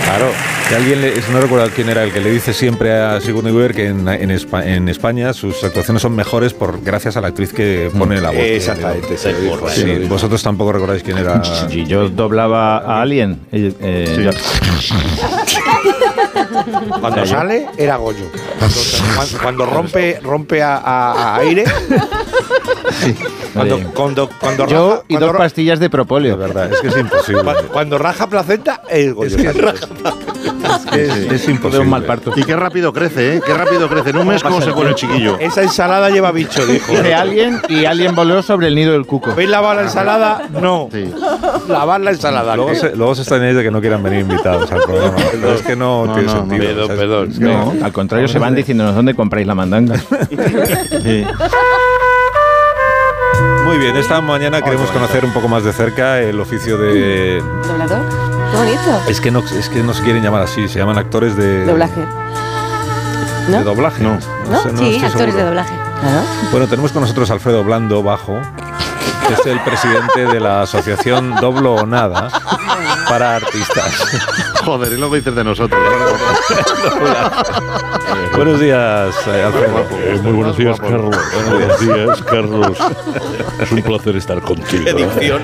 Claro. 0.08 0.32
Y 0.72 0.74
alguien, 0.74 1.02
le- 1.02 1.14
no 1.32 1.40
recuerdo 1.42 1.70
quién 1.76 1.90
era 1.90 2.04
el 2.04 2.12
que 2.12 2.20
le 2.22 2.30
dice 2.32 2.54
siempre 2.54 2.94
a 2.94 3.20
Sigourney 3.22 3.52
Weaver 3.54 3.74
que 3.74 3.88
en, 3.88 4.08
en 4.08 4.30
Espa- 4.32 4.66
en 4.66 4.88
España 4.90 5.34
sus 5.34 5.64
actuaciones 5.64 6.02
son 6.02 6.16
mejores 6.16 6.54
por 6.54 6.82
gracias 6.82 7.16
a 7.18 7.22
la 7.22 7.28
actriz 7.30 7.54
que 7.54 7.92
pone 7.98 8.20
la 8.22 8.30
voz. 8.32 8.40
Exactamente, 8.40 9.18
se 9.18 9.32
lo 9.34 9.40
dijo, 9.40 9.70
Sí, 9.70 9.86
vosotros 10.10 10.42
tampoco 10.44 10.72
recordáis 10.74 11.04
quién 11.04 11.18
era. 11.18 11.42
Sí, 11.70 11.86
yo 11.86 12.10
doblaba 12.10 12.78
a 12.78 13.02
Alien. 13.02 13.40
eh, 13.52 13.74
eh, 13.82 14.32
Cuando 17.00 17.26
sale, 17.26 17.68
era 17.78 17.96
Goyo. 17.98 18.26
Cuando, 18.60 19.38
cuando- 19.42 19.66
rompe, 19.66 20.20
rompe 20.22 20.62
a, 20.62 20.78
a- 20.78 21.12
a 21.14 21.36
aire. 21.38 21.64
Cuando, 23.54 23.80
cuando, 23.94 24.30
cuando 24.40 24.68
Yo 24.68 24.90
raja, 24.92 25.04
y 25.08 25.14
cuando 25.14 25.26
dos 25.28 25.34
ra- 25.34 25.40
pastillas 25.40 25.80
de 25.80 25.90
propóleo. 25.90 26.38
verdad, 26.38 26.72
es 26.72 26.80
que 26.82 26.88
es 26.88 26.98
imposible. 26.98 27.44
Cuando, 27.44 27.68
cuando 27.70 27.98
raja 27.98 28.28
placenta, 28.28 28.82
es 28.90 29.14
Goyo. 29.14 29.38
Es, 30.94 31.10
es 31.32 31.48
imposible. 31.50 31.84
un 31.84 31.90
mal 31.90 32.04
parto. 32.04 32.32
Y 32.36 32.44
qué 32.44 32.56
rápido 32.56 32.92
crece, 32.94 33.36
¿eh? 33.38 33.42
Qué 33.46 33.54
rápido 33.54 33.88
crece. 33.90 34.10
En 34.12 34.18
un 34.18 34.28
mes, 34.28 34.42
¿cómo 34.44 34.62
se 34.62 34.72
pone 34.72 34.90
el 34.90 34.96
chiquillo? 34.96 35.38
Esa 35.40 35.64
ensalada 35.64 36.10
lleva 36.10 36.32
bicho, 36.32 36.66
dijo. 36.66 36.92
Dice 36.92 37.14
alguien 37.14 37.62
y 37.70 37.86
alguien 37.86 38.16
voló 38.16 38.42
sobre 38.42 38.68
el 38.68 38.76
nido 38.76 38.94
del 38.94 39.06
cuco. 39.06 39.34
¿Veis 39.36 39.50
lavar 39.50 39.76
la 39.76 39.82
ensalada? 39.84 40.48
No. 40.62 40.90
Lavar 41.68 42.02
la 42.02 42.12
ensalada. 42.12 42.56
Luego 42.56 42.76
se, 42.76 42.96
luego 42.96 43.16
se 43.16 43.22
extrañáis 43.22 43.56
de 43.56 43.64
que 43.64 43.72
no 43.72 43.80
quieran 43.82 44.02
venir 44.04 44.22
invitados 44.22 44.72
al 44.72 44.82
programa. 44.82 45.16
Pero 45.32 45.54
es 45.54 45.62
que 45.62 45.76
no, 45.76 46.06
No, 46.06 46.14
tiene 46.14 46.28
no, 46.28 46.34
sentido. 46.40 46.88
perdón, 46.88 46.88
perdón. 46.98 47.32
Es 47.32 47.40
que 47.40 47.46
No, 47.46 47.74
al 47.84 47.92
contrario, 47.94 48.28
se 48.28 48.40
van 48.40 48.56
diciéndonos 48.56 48.96
dónde 48.96 49.14
compráis 49.16 49.46
la 49.48 49.56
mandanga. 49.56 49.96
Sí. 51.04 51.26
Muy 53.66 53.78
bien, 53.78 53.96
esta 53.98 54.22
mañana 54.22 54.62
queremos 54.62 54.90
conocer 54.92 55.24
un 55.26 55.32
poco 55.34 55.48
más 55.48 55.64
de 55.64 55.74
cerca 55.74 56.20
el 56.22 56.40
oficio 56.40 56.78
de. 56.78 57.42
¿Doblador? 57.68 58.02
Qué 58.52 58.58
bonito. 58.58 59.02
Es 59.08 59.22
que 59.22 59.32
no, 59.32 59.40
es 59.40 59.70
que 59.70 59.84
no 59.84 59.94
se 59.94 60.04
quieren 60.04 60.24
llamar 60.24 60.42
así, 60.42 60.68
se 60.68 60.80
llaman 60.80 60.98
actores 60.98 61.36
de. 61.36 61.66
Doblaje. 61.66 62.06
¿No? 63.50 63.58
de 63.60 63.64
doblaje. 63.64 64.04
No. 64.04 64.20
¿No? 64.50 64.62
sé, 64.62 64.72
no 64.74 64.80
sí, 64.80 65.04
actores 65.04 65.36
de 65.36 65.44
doblaje. 65.44 65.74
Bueno, 66.52 66.68
tenemos 66.68 66.92
con 66.92 67.02
nosotros 67.02 67.30
a 67.30 67.34
Alfredo 67.34 67.64
Blando 67.64 68.04
Bajo, 68.04 68.40
que 69.28 69.34
es 69.34 69.46
el 69.46 69.60
presidente 69.62 70.26
de 70.26 70.40
la 70.40 70.62
asociación 70.64 71.36
Doblo 71.36 71.76
o 71.76 71.86
Nada 71.86 72.30
para 73.10 73.36
artistas. 73.38 74.04
Joder, 74.66 74.94
y 74.94 74.98
luego 74.98 75.16
dices 75.16 75.36
de 75.36 75.44
nosotros. 75.44 75.80
Buenos 78.36 78.60
días, 78.60 79.16
eh, 79.28 79.44
Alfredo. 79.44 79.86
Eh, 80.04 80.20
muy 80.22 80.32
buenos 80.34 80.58
días, 80.58 80.80
Carlos. 80.80 81.16
Buenos 81.50 81.80
días, 81.80 82.22
Carlos. 82.24 82.78
Es 83.60 83.72
un 83.72 83.82
placer 83.82 84.16
estar 84.16 84.40
contigo. 84.42 84.84
Qué 84.86 84.94
dicción. 84.94 85.42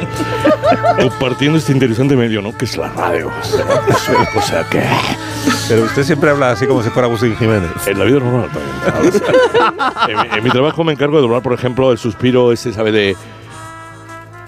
Compartiendo 1.00 1.58
este 1.58 1.72
interesante 1.72 2.16
medio, 2.16 2.42
¿no? 2.42 2.56
Que 2.56 2.66
es 2.66 2.78
la 2.78 2.90
radio. 2.90 3.32
O 4.38 4.42
sea 4.42 4.64
que. 4.70 4.84
Pero 5.68 5.84
usted 5.84 6.04
siempre 6.04 6.30
habla 6.30 6.52
así 6.52 6.68
como 6.68 6.84
si 6.84 6.90
fuera 6.90 7.08
Agustín 7.08 7.36
Jiménez. 7.38 7.72
En 7.88 7.98
la 8.00 8.06
vida 8.06 8.20
normal 8.20 8.50
también. 8.52 9.24
en, 10.10 10.22
mi- 10.32 10.38
en 10.38 10.44
mi 10.44 10.50
trabajo 10.50 10.84
me 10.84 10.94
encargo 10.94 11.16
de 11.18 11.22
doblar, 11.24 11.42
por 11.42 11.54
ejemplo, 11.54 11.92
el 11.92 11.98
suspiro 11.98 12.52
ese, 12.52 12.74
¿sabe? 12.74 12.92
De. 12.92 13.16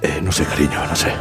eh, 0.02 0.20
no 0.22 0.32
sé, 0.32 0.46
cariño, 0.46 0.80
no 0.88 0.96
sé. 0.96 1.12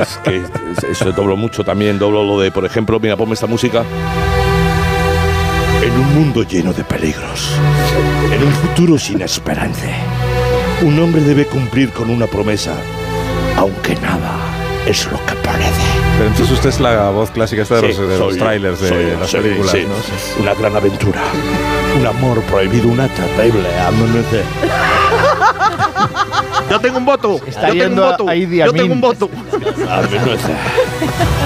Es 0.00 0.18
que 0.24 0.36
es- 0.36 0.84
eso 0.84 1.12
doblo 1.12 1.36
mucho 1.36 1.64
también. 1.64 1.98
Doblo 1.98 2.24
lo 2.24 2.40
de, 2.40 2.50
por 2.50 2.64
ejemplo, 2.64 2.98
mira, 3.00 3.16
ponme 3.16 3.34
esta 3.34 3.46
música. 3.46 3.84
En 5.82 5.92
un 5.92 6.14
mundo 6.14 6.42
lleno 6.42 6.72
de 6.72 6.84
peligros, 6.84 7.52
en 8.32 8.42
un 8.42 8.52
futuro 8.52 8.98
sin 8.98 9.22
esperanza, 9.22 9.86
un 10.82 10.98
hombre 10.98 11.22
debe 11.22 11.46
cumplir 11.46 11.90
con 11.92 12.10
una 12.10 12.26
promesa, 12.26 12.74
aunque 13.56 13.94
nada 13.96 14.36
es 14.86 15.06
lo 15.10 15.18
que 15.24 15.34
parece. 15.36 15.70
Pero 16.16 16.30
entonces 16.30 16.50
usted 16.52 16.68
es 16.70 16.80
la 16.80 17.10
voz 17.10 17.30
clásica 17.30 17.62
esta 17.62 17.76
de 17.80 17.92
Sí, 17.92 18.00
los, 18.18 18.34
de 18.34 18.38
trailers 18.40 18.80
de 18.80 18.88
soy- 18.88 19.16
las 19.20 19.30
películas, 19.30 19.72
sí, 19.72 19.86
¿no? 19.86 20.42
Una 20.42 20.54
gran 20.54 20.74
aventura, 20.76 21.22
un 21.98 22.06
amor 22.06 22.40
prohibido, 22.42 22.88
una 22.88 23.06
terrible 23.08 23.68
amanecer. 23.80 24.44
Yo 26.70 26.80
tengo 26.80 26.98
un 26.98 27.04
voto. 27.04 27.40
Está 27.46 27.68
yo 27.68 27.84
tengo 27.84 28.02
un 28.02 28.08
voto. 28.10 28.24
Yo 28.24 28.30
Amin. 28.64 28.76
tengo 28.76 28.92
un 28.94 29.00
voto. 29.00 29.30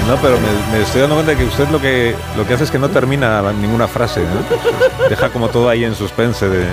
No, 0.07 0.15
pero 0.21 0.37
me, 0.39 0.77
me 0.77 0.83
estoy 0.83 1.01
dando 1.01 1.15
cuenta 1.15 1.31
de 1.31 1.37
que 1.37 1.45
usted 1.45 1.69
lo 1.69 1.79
que 1.79 2.15
lo 2.35 2.45
que 2.45 2.53
hace 2.53 2.65
es 2.65 2.71
que 2.71 2.79
no 2.79 2.89
termina 2.89 3.41
ninguna 3.53 3.87
frase, 3.87 4.21
¿no? 4.21 5.07
Deja 5.09 5.29
como 5.29 5.47
todo 5.49 5.69
ahí 5.69 5.85
en 5.85 5.95
suspense, 5.95 6.49
de, 6.49 6.65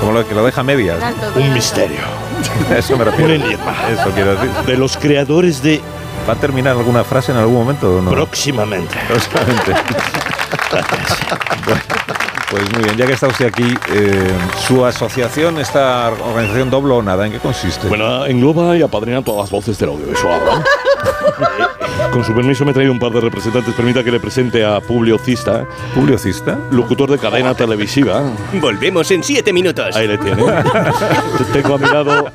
como 0.00 0.12
lo 0.12 0.26
que 0.26 0.34
lo 0.34 0.44
deja 0.44 0.62
a 0.62 0.64
medias. 0.64 0.98
Un 1.36 1.52
misterio. 1.54 2.00
Eso 2.76 2.96
me 2.96 3.04
refiero. 3.04 3.34
Un 3.34 3.42
enigma. 3.42 3.74
Eso 3.90 4.10
quiero 4.14 4.34
decir. 4.34 4.50
De 4.66 4.76
los 4.76 4.96
creadores 4.96 5.62
de 5.62 5.80
¿Va 6.28 6.34
a 6.34 6.36
terminar 6.36 6.76
alguna 6.76 7.02
frase 7.02 7.32
en 7.32 7.38
algún 7.38 7.54
momento 7.54 7.96
o 7.96 8.02
no? 8.02 8.10
próximamente. 8.10 8.96
Próximamente. 9.08 9.72
Pues 12.52 12.70
muy 12.74 12.82
bien, 12.82 12.98
ya 12.98 13.06
que 13.06 13.14
está 13.14 13.28
usted 13.28 13.46
aquí, 13.46 13.74
eh, 13.94 14.28
su 14.66 14.84
asociación, 14.84 15.58
esta 15.58 16.10
organización 16.10 16.68
Doblo 16.68 16.98
o 16.98 17.02
Nada, 17.02 17.24
¿en 17.24 17.32
qué 17.32 17.38
consiste? 17.38 17.88
Bueno, 17.88 18.26
engloba 18.26 18.76
y 18.76 18.82
apadrina 18.82 19.22
todas 19.22 19.44
las 19.44 19.50
voces 19.50 19.78
del 19.78 19.88
audiovisual. 19.88 20.38
¿no? 20.44 20.62
Con 22.12 22.22
su 22.22 22.34
permiso 22.34 22.66
me 22.66 22.72
he 22.72 22.74
traído 22.74 22.92
un 22.92 22.98
par 22.98 23.10
de 23.12 23.22
representantes. 23.22 23.74
Permita 23.74 24.04
que 24.04 24.10
le 24.10 24.20
presente 24.20 24.62
a 24.62 24.80
Publio 24.80 25.16
Cista, 25.18 25.64
¿Publio 25.94 26.18
Cista? 26.18 26.58
locutor 26.70 27.10
de 27.10 27.18
cadena 27.18 27.54
televisiva. 27.54 28.22
Volvemos 28.60 29.10
en 29.12 29.22
siete 29.22 29.50
minutos. 29.50 29.96
Ahí 29.96 30.06
le 30.06 30.18
tiene. 30.18 30.42
Tengo 31.54 31.76
a 31.76 31.78
mi 31.78 31.86
lado 31.86 32.30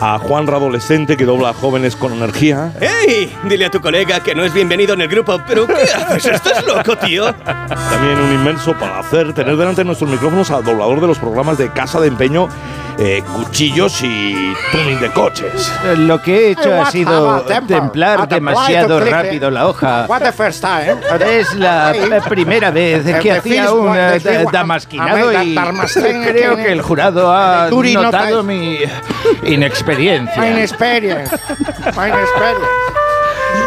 a 0.00 0.18
Juan 0.18 0.48
Radolescente, 0.48 1.16
que 1.16 1.24
dobla 1.24 1.50
a 1.50 1.54
jóvenes 1.54 1.94
con 1.94 2.12
energía. 2.12 2.72
¡Ey! 2.80 3.32
Dile 3.44 3.66
a 3.66 3.70
tu 3.70 3.80
colega 3.80 4.20
que 4.20 4.34
no 4.34 4.44
es 4.44 4.52
bienvenido 4.52 4.94
en 4.94 5.02
el 5.02 5.08
grupo. 5.08 5.40
¿Pero 5.46 5.66
qué 5.66 5.74
haces? 5.74 6.26
¿Estás 6.26 6.66
loco, 6.66 6.96
tío? 6.96 7.32
También 7.34 8.18
un 8.18 8.32
inmenso 8.32 8.74
placer 9.12 9.34
tener 9.34 9.56
delante 9.56 9.82
de 9.82 9.84
nuestros 9.84 10.10
micrófonos 10.10 10.50
al 10.50 10.64
doblador 10.64 11.00
de 11.00 11.06
los 11.06 11.18
programas 11.18 11.58
de 11.58 11.70
Casa 11.70 12.00
de 12.00 12.08
Empeño, 12.08 12.48
eh, 12.98 13.22
Cuchillos 13.34 14.02
y 14.02 14.54
Tuning 14.72 15.00
de 15.00 15.10
Coches. 15.10 15.70
Eh, 15.84 15.96
Lo 15.98 16.20
que 16.22 16.46
he 16.48 16.50
hecho 16.52 16.72
ha 16.74 16.78
what 16.80 16.90
sido 16.90 17.42
templar 17.66 18.26
demasiado 18.26 19.00
click 19.00 19.12
rápido 19.12 19.50
la 19.50 19.68
hoja. 19.68 20.06
Es 21.28 21.54
la 21.54 21.92
eh, 21.94 22.20
primera 22.28 22.70
vez 22.70 23.04
The- 23.04 23.18
que 23.20 23.32
hacía 23.32 23.64
first 23.64 23.74
un 23.74 23.96
eh, 23.96 24.44
damasquinado 24.50 25.42
y 25.42 25.54
creo 25.54 26.56
que 26.56 26.72
el 26.72 26.80
jurado 26.80 27.32
ha 27.32 27.68
notado 27.70 28.42
mi 28.42 28.78
inexperiencia. 29.42 30.50
Inexperience. 30.50 31.34
Inexperience. 31.86 33.01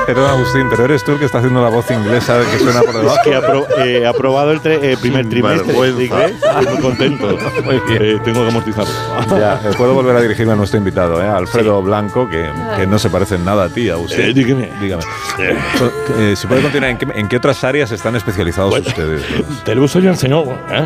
Perdón, 0.06 0.30
Agustín, 0.30 0.68
pero 0.70 0.86
eres 0.86 1.04
tú 1.04 1.14
el 1.14 1.20
que 1.20 1.26
está 1.26 1.40
haciendo 1.40 1.62
la 1.64 1.70
voz 1.70 1.90
inglesa 1.90 2.40
que 2.52 2.60
suena 2.60 2.82
por 2.82 2.94
debajo. 2.94 3.16
Es 3.18 3.22
que 3.24 3.36
apro- 3.38 3.68
eh, 3.80 4.06
aprobado 4.06 4.52
el 4.52 4.62
eh, 4.64 4.96
primer 5.02 5.28
trimestre 5.28 5.74
de 5.74 6.06
inglés. 6.06 6.34
Estoy 6.44 6.66
muy 6.74 6.82
contento. 6.82 7.38
Muy 7.66 7.80
bien. 7.88 8.04
Eh, 8.04 8.20
tengo 8.24 8.42
que 8.44 8.50
amortizarlo. 8.50 8.92
Ya, 9.40 9.60
eh, 9.64 9.72
puedo 9.78 9.94
volver 9.94 10.16
a 10.16 10.22
dirigirme 10.22 10.54
a 10.54 10.56
nuestro 10.56 10.78
invitado, 10.78 11.22
¿eh? 11.24 11.28
Alfredo 11.28 11.82
Blanco, 11.82 12.28
que, 12.30 12.48
que 12.78 12.86
no 12.86 13.00
se 13.00 13.10
parece 13.10 13.36
en 13.36 13.46
nada 13.46 13.66
a 13.66 13.70
ti, 13.70 13.90
Agustín. 13.90 14.22
Eh, 14.22 14.34
dígame. 14.34 14.72
Dígame. 14.80 15.04
Eh, 15.40 16.34
si 16.36 16.46
puede 16.48 16.62
continuar, 16.62 16.92
¿en 16.92 16.98
qué, 16.98 17.08
en 17.14 17.28
qué 17.28 17.38
otras 17.38 17.64
áreas 17.64 17.92
están 17.92 18.16
especializados 18.16 18.70
Bueno, 18.70 18.88
ustedes? 18.88 19.24
Tenemos 19.64 19.96
hoy 19.96 20.08
al 20.08 20.18
señor 20.18 20.46
¿eh? 20.70 20.84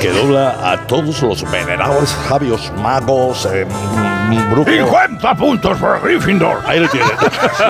que 0.00 0.10
dobla 0.12 0.72
a 0.72 0.86
todos 0.86 1.20
los 1.22 1.50
venerables 1.50 2.10
sabios 2.28 2.72
magos, 2.80 3.48
brujos. 4.50 4.74
50 4.74 5.34
puntos 5.34 5.78
por 5.78 6.00
Gryffindor. 6.02 6.58
Ahí 6.66 6.80
lo 6.80 6.88
tiene. 6.88 7.06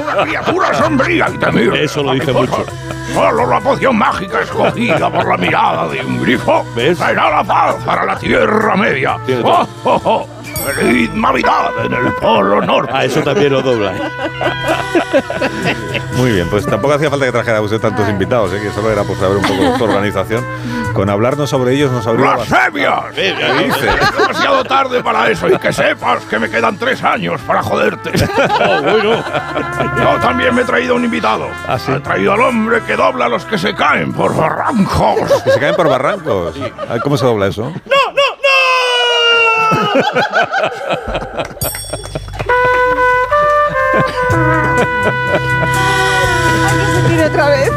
Una 0.03 0.23
criatura 0.25 0.75
sombría 0.75 1.27
y 1.33 1.39
temible. 1.39 1.85
Eso 1.85 2.03
lo 2.03 2.13
dice 2.13 2.33
Mariposa. 2.33 2.59
mucho. 2.59 2.73
Solo 3.15 3.47
la 3.47 3.61
poción 3.61 3.97
mágica 3.97 4.41
escogida 4.41 5.11
por 5.11 5.29
la 5.29 5.37
mirada 5.37 5.89
de 5.89 6.05
un 6.05 6.21
grifo 6.21 6.65
¿Ves? 6.75 6.99
traerá 6.99 7.31
la 7.31 7.45
paz 7.45 7.77
para 7.85 8.05
la 8.05 8.17
Tierra 8.19 8.77
Media. 8.77 9.17
¡Oh, 9.45 9.67
oh, 9.85 10.01
oh! 10.05 10.29
¡Feliz 10.75 11.13
Navidad 11.15 11.71
en 11.85 11.93
el 11.93 12.13
Polo 12.15 12.61
Norte! 12.61 12.93
Ah, 12.95 13.05
eso 13.05 13.23
también 13.23 13.53
lo 13.53 13.63
dobla. 13.63 13.93
¿eh? 13.97 14.01
Muy 16.17 16.33
bien, 16.33 16.49
pues 16.51 16.67
tampoco 16.67 16.95
hacía 16.95 17.11
falta 17.11 17.27
que 17.27 17.33
trajera 17.33 17.61
usted 17.61 17.81
tantos 17.81 18.09
invitados, 18.09 18.53
¿eh? 18.53 18.61
que 18.63 18.71
solo 18.71 18.91
era 18.91 19.05
por 19.05 19.17
saber 19.19 19.37
un 19.37 19.43
poco 19.43 19.79
su 19.79 19.85
organización. 19.85 20.45
Con 20.93 21.11
hablarnos 21.11 21.51
sobre 21.51 21.75
ellos 21.75 21.93
nos 21.93 22.07
habría 22.07 22.35
¡Blasfemias! 22.37 23.05
¿Qué 23.15 23.35
dice? 23.65 23.89
Es 23.89 24.17
demasiado 24.17 24.65
tarde 24.65 25.03
para 25.03 25.31
eso 25.31 25.49
y 25.49 25.59
que 25.59 25.73
sepas 25.73 26.25
que 26.25 26.39
me 26.39 26.49
quedan 26.49 26.79
tres 26.79 27.05
años 27.05 27.41
para 27.47 27.63
joderte. 27.63 28.13
Oh, 28.59 28.81
bueno. 28.83 29.23
Yo 29.99 30.21
también 30.21 30.55
me 30.55 30.63
he 30.63 30.65
traído 30.65 30.95
un 30.95 31.05
invitado. 31.05 31.49
¿Ah, 31.69 31.79
sí? 31.79 31.93
He 31.93 32.01
traído 32.01 32.33
al 32.33 32.41
hombre 32.41 32.81
que 32.87 32.97
dobla 32.97 33.27
a 33.27 33.29
los 33.29 33.45
que 33.45 33.59
se 33.59 33.75
caen 33.75 34.13
por 34.13 34.35
barrancos. 34.35 35.43
Que 35.45 35.51
se 35.51 35.61
caen 35.61 35.75
por 35.75 35.89
barrancos. 35.89 36.55
Ay, 36.89 37.01
¿Cómo 37.01 37.17
se 37.17 37.27
dobla 37.27 37.49
eso? 37.49 37.73
Otra 47.27 47.49
vez. 47.49 47.71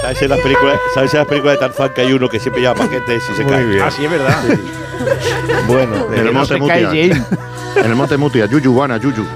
¿Sabes 0.00 0.20
en 0.22 0.28
las 0.30 0.40
películas, 0.40 0.78
¿sabes 0.94 1.14
en 1.14 1.18
las 1.20 1.28
películas 1.28 1.54
de 1.54 1.60
Tarzán 1.66 1.90
que 1.94 2.00
hay 2.02 2.12
uno 2.12 2.28
que 2.28 2.38
siempre 2.38 2.60
lleva 2.60 2.74
paquetes 2.74 3.22
y 3.30 3.36
se 3.36 3.42
Muy 3.44 3.52
cae? 3.52 3.64
bien. 3.64 3.82
Ah, 3.82 3.90
sí, 3.90 4.04
es 4.04 4.10
verdad. 4.10 4.36
Bueno, 5.66 6.08
En 6.12 6.26
el 6.26 6.34
no 6.34 6.44
se 6.44 6.58
Jane. 6.60 7.24
En 7.76 7.86
el 7.86 7.94
monte 7.96 8.16
Mutia. 8.16 8.46
Yuyu, 8.46 8.72
Guana, 8.72 8.98
Yuyu. 8.98 9.26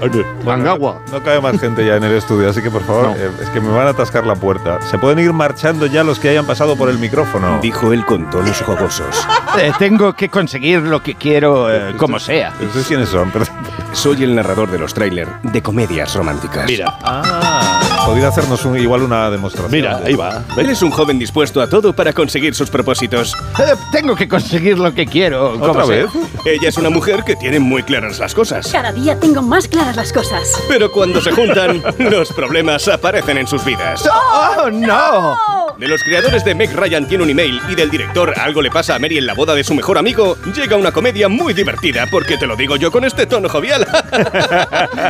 Mangawa. 0.45 1.01
No 1.11 1.21
cabe 1.23 1.41
más 1.41 1.59
gente 1.59 1.85
ya 1.85 1.95
en 1.95 2.03
el 2.03 2.13
estudio, 2.13 2.49
así 2.49 2.61
que 2.61 2.71
por 2.71 2.83
favor, 2.83 3.13
eh, 3.17 3.29
es 3.41 3.49
que 3.49 3.59
me 3.59 3.69
van 3.69 3.87
a 3.87 3.89
atascar 3.91 4.25
la 4.25 4.35
puerta. 4.35 4.79
¿Se 4.89 4.97
pueden 4.97 5.19
ir 5.19 5.33
marchando 5.33 5.85
ya 5.85 6.03
los 6.03 6.19
que 6.19 6.29
hayan 6.29 6.45
pasado 6.45 6.75
por 6.75 6.89
el 6.89 6.97
micrófono? 6.97 7.59
Dijo 7.61 7.93
él 7.93 8.05
con 8.05 8.29
tonos 8.29 8.61
jocosos. 8.61 9.27
Eh, 9.57 9.71
tengo 9.79 10.13
que 10.13 10.29
conseguir 10.29 10.81
lo 10.81 11.01
que 11.01 11.15
quiero, 11.15 11.73
eh, 11.73 11.95
como 11.97 12.19
sea. 12.19 12.53
¿Ustedes 12.61 12.87
quiénes 12.87 13.09
son? 13.09 13.31
Soy 13.93 14.23
el 14.23 14.35
narrador 14.35 14.69
de 14.69 14.79
los 14.79 14.93
trailers 14.93 15.29
de 15.43 15.61
comedias 15.61 16.13
románticas. 16.15 16.65
Mira. 16.67 16.97
Ah, 17.03 17.78
podría 18.09 18.29
hacernos 18.29 18.65
un- 18.65 18.75
igual 18.79 19.03
una 19.03 19.29
demostración. 19.29 19.71
Mira, 19.71 20.01
ahí 20.03 20.15
va. 20.15 20.43
Él 20.57 20.67
es 20.71 20.81
un 20.81 20.89
joven 20.89 21.19
dispuesto 21.19 21.61
a 21.61 21.67
todo 21.69 21.93
para 21.93 22.11
conseguir 22.11 22.55
sus 22.55 22.69
propósitos. 22.71 23.35
Eh, 23.59 23.75
tengo 23.91 24.15
que 24.15 24.27
conseguir 24.27 24.79
lo 24.79 24.91
que 24.95 25.05
quiero, 25.05 25.51
¿Otra 25.61 25.85
sea. 25.85 25.95
vez? 25.95 26.09
Ella 26.43 26.69
es 26.69 26.77
una 26.77 26.89
mujer 26.89 27.23
que 27.23 27.35
tiene 27.35 27.59
muy 27.59 27.83
claras 27.83 28.17
las 28.17 28.33
cosas. 28.33 28.67
Cada 28.71 28.91
día 28.91 29.19
tengo 29.19 29.43
más 29.43 29.67
claras 29.67 29.95
las 29.95 30.11
cosas. 30.11 30.51
Pero 30.67 30.91
cuando 30.91 31.21
se 31.21 31.31
juntan, 31.31 31.83
los 31.99 32.33
problemas 32.33 32.87
aparecen 32.87 33.37
en 33.37 33.45
sus 33.45 33.63
vidas. 33.63 34.03
¡Oh, 34.11 34.71
no! 34.71 35.37
De 35.79 35.87
los 35.87 36.03
creadores 36.03 36.43
de 36.43 36.53
Meg 36.53 36.75
Ryan 36.75 37.07
tiene 37.07 37.23
un 37.23 37.29
email 37.29 37.61
y 37.69 37.75
del 37.75 37.89
director 37.89 38.33
Algo 38.37 38.61
le 38.61 38.69
pasa 38.69 38.95
a 38.95 38.99
Mary 38.99 39.17
en 39.17 39.25
la 39.25 39.33
boda 39.33 39.55
de 39.55 39.63
su 39.63 39.73
mejor 39.73 39.97
amigo, 39.97 40.35
llega 40.53 40.75
una 40.75 40.91
comedia 40.91 41.29
muy 41.29 41.53
divertida, 41.53 42.05
porque 42.11 42.37
te 42.37 42.45
lo 42.45 42.57
digo 42.57 42.75
yo 42.75 42.91
con 42.91 43.05
este 43.05 43.25
tono 43.25 43.47
jovial. 43.47 43.87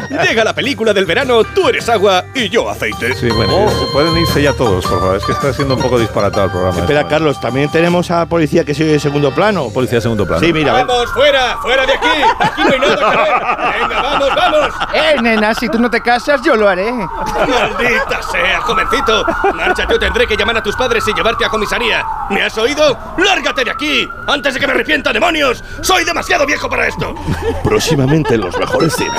llega 0.10 0.44
la 0.44 0.54
película 0.54 0.94
del 0.94 1.06
verano, 1.06 1.44
tú 1.44 1.70
eres 1.70 1.90
agua 1.90 2.26
y 2.36 2.50
yo 2.50 2.70
aceite. 2.70 3.16
Sí, 3.16 3.30
bueno, 3.30 3.68
se 3.68 3.86
pueden 3.92 4.16
irse 4.18 4.44
ya 4.44 4.54
todos, 4.54 4.86
por 4.86 5.00
favor. 5.00 5.18
Es 5.18 5.26
que 5.26 5.32
está 5.32 5.52
siendo 5.54 5.74
un 5.74 5.82
poco 5.82 5.98
disparatado 5.98 6.46
el 6.46 6.52
programa. 6.52 6.80
Espera, 6.80 7.08
Carlos, 7.08 7.42
también 7.42 7.72
tenemos 7.72 8.12
a 8.12 8.28
policía 8.28 8.64
que 8.64 8.76
sigue 8.76 8.92
de 8.92 9.00
segundo 9.00 9.34
plano. 9.34 9.70
Policía 9.72 9.98
de 9.98 10.02
segundo 10.04 10.28
plano. 10.28 10.46
Sí, 10.46 10.54
mira. 10.54 10.74
¡Vamos, 10.74 11.12
fuera! 11.14 11.58
¡Fuera 11.62 11.86
de 11.88 11.94
aquí! 11.94 12.08
¡Aquí 12.40 12.62
no 12.64 12.70
hay 12.70 12.80
nada 12.80 12.96
que 12.96 13.18
ver! 13.18 13.80
¡Venga, 13.82 14.02
vamos, 14.02 14.30
vamos! 14.36 14.70
Eh, 14.94 15.16
nena, 15.22 15.56
si 15.56 15.68
tú 15.68 15.80
no 15.80 15.90
te 15.90 16.00
casas, 16.02 16.42
yo 16.44 16.56
lo 16.56 16.70
haré. 16.70 16.92
¡Maldita 16.92 18.22
sea, 18.32 18.62
jovencito! 18.62 19.26
Márchate 19.56 19.96
o 19.96 20.00
tendré 20.00 20.28
que 20.28 20.38
llamar 20.38 20.58
a 20.58 20.59
tus 20.62 20.76
padres 20.76 21.04
y 21.08 21.14
llevarte 21.14 21.46
a 21.46 21.50
comisaría. 21.50 22.04
¿Me 22.30 22.42
has 22.42 22.58
oído? 22.58 22.98
¡Lárgate 23.18 23.64
de 23.64 23.72
aquí! 23.72 24.08
¡Antes 24.28 24.54
de 24.54 24.60
que 24.60 24.68
me 24.68 24.74
arrepienta, 24.74 25.12
demonios! 25.14 25.64
¡Soy 25.82 26.04
demasiado 26.04 26.46
viejo 26.46 26.70
para 26.70 26.88
esto! 26.88 27.16
Próximamente 27.64 28.36
en 28.36 28.42
los 28.42 28.58
mejores 28.58 28.94
cines. 28.96 29.14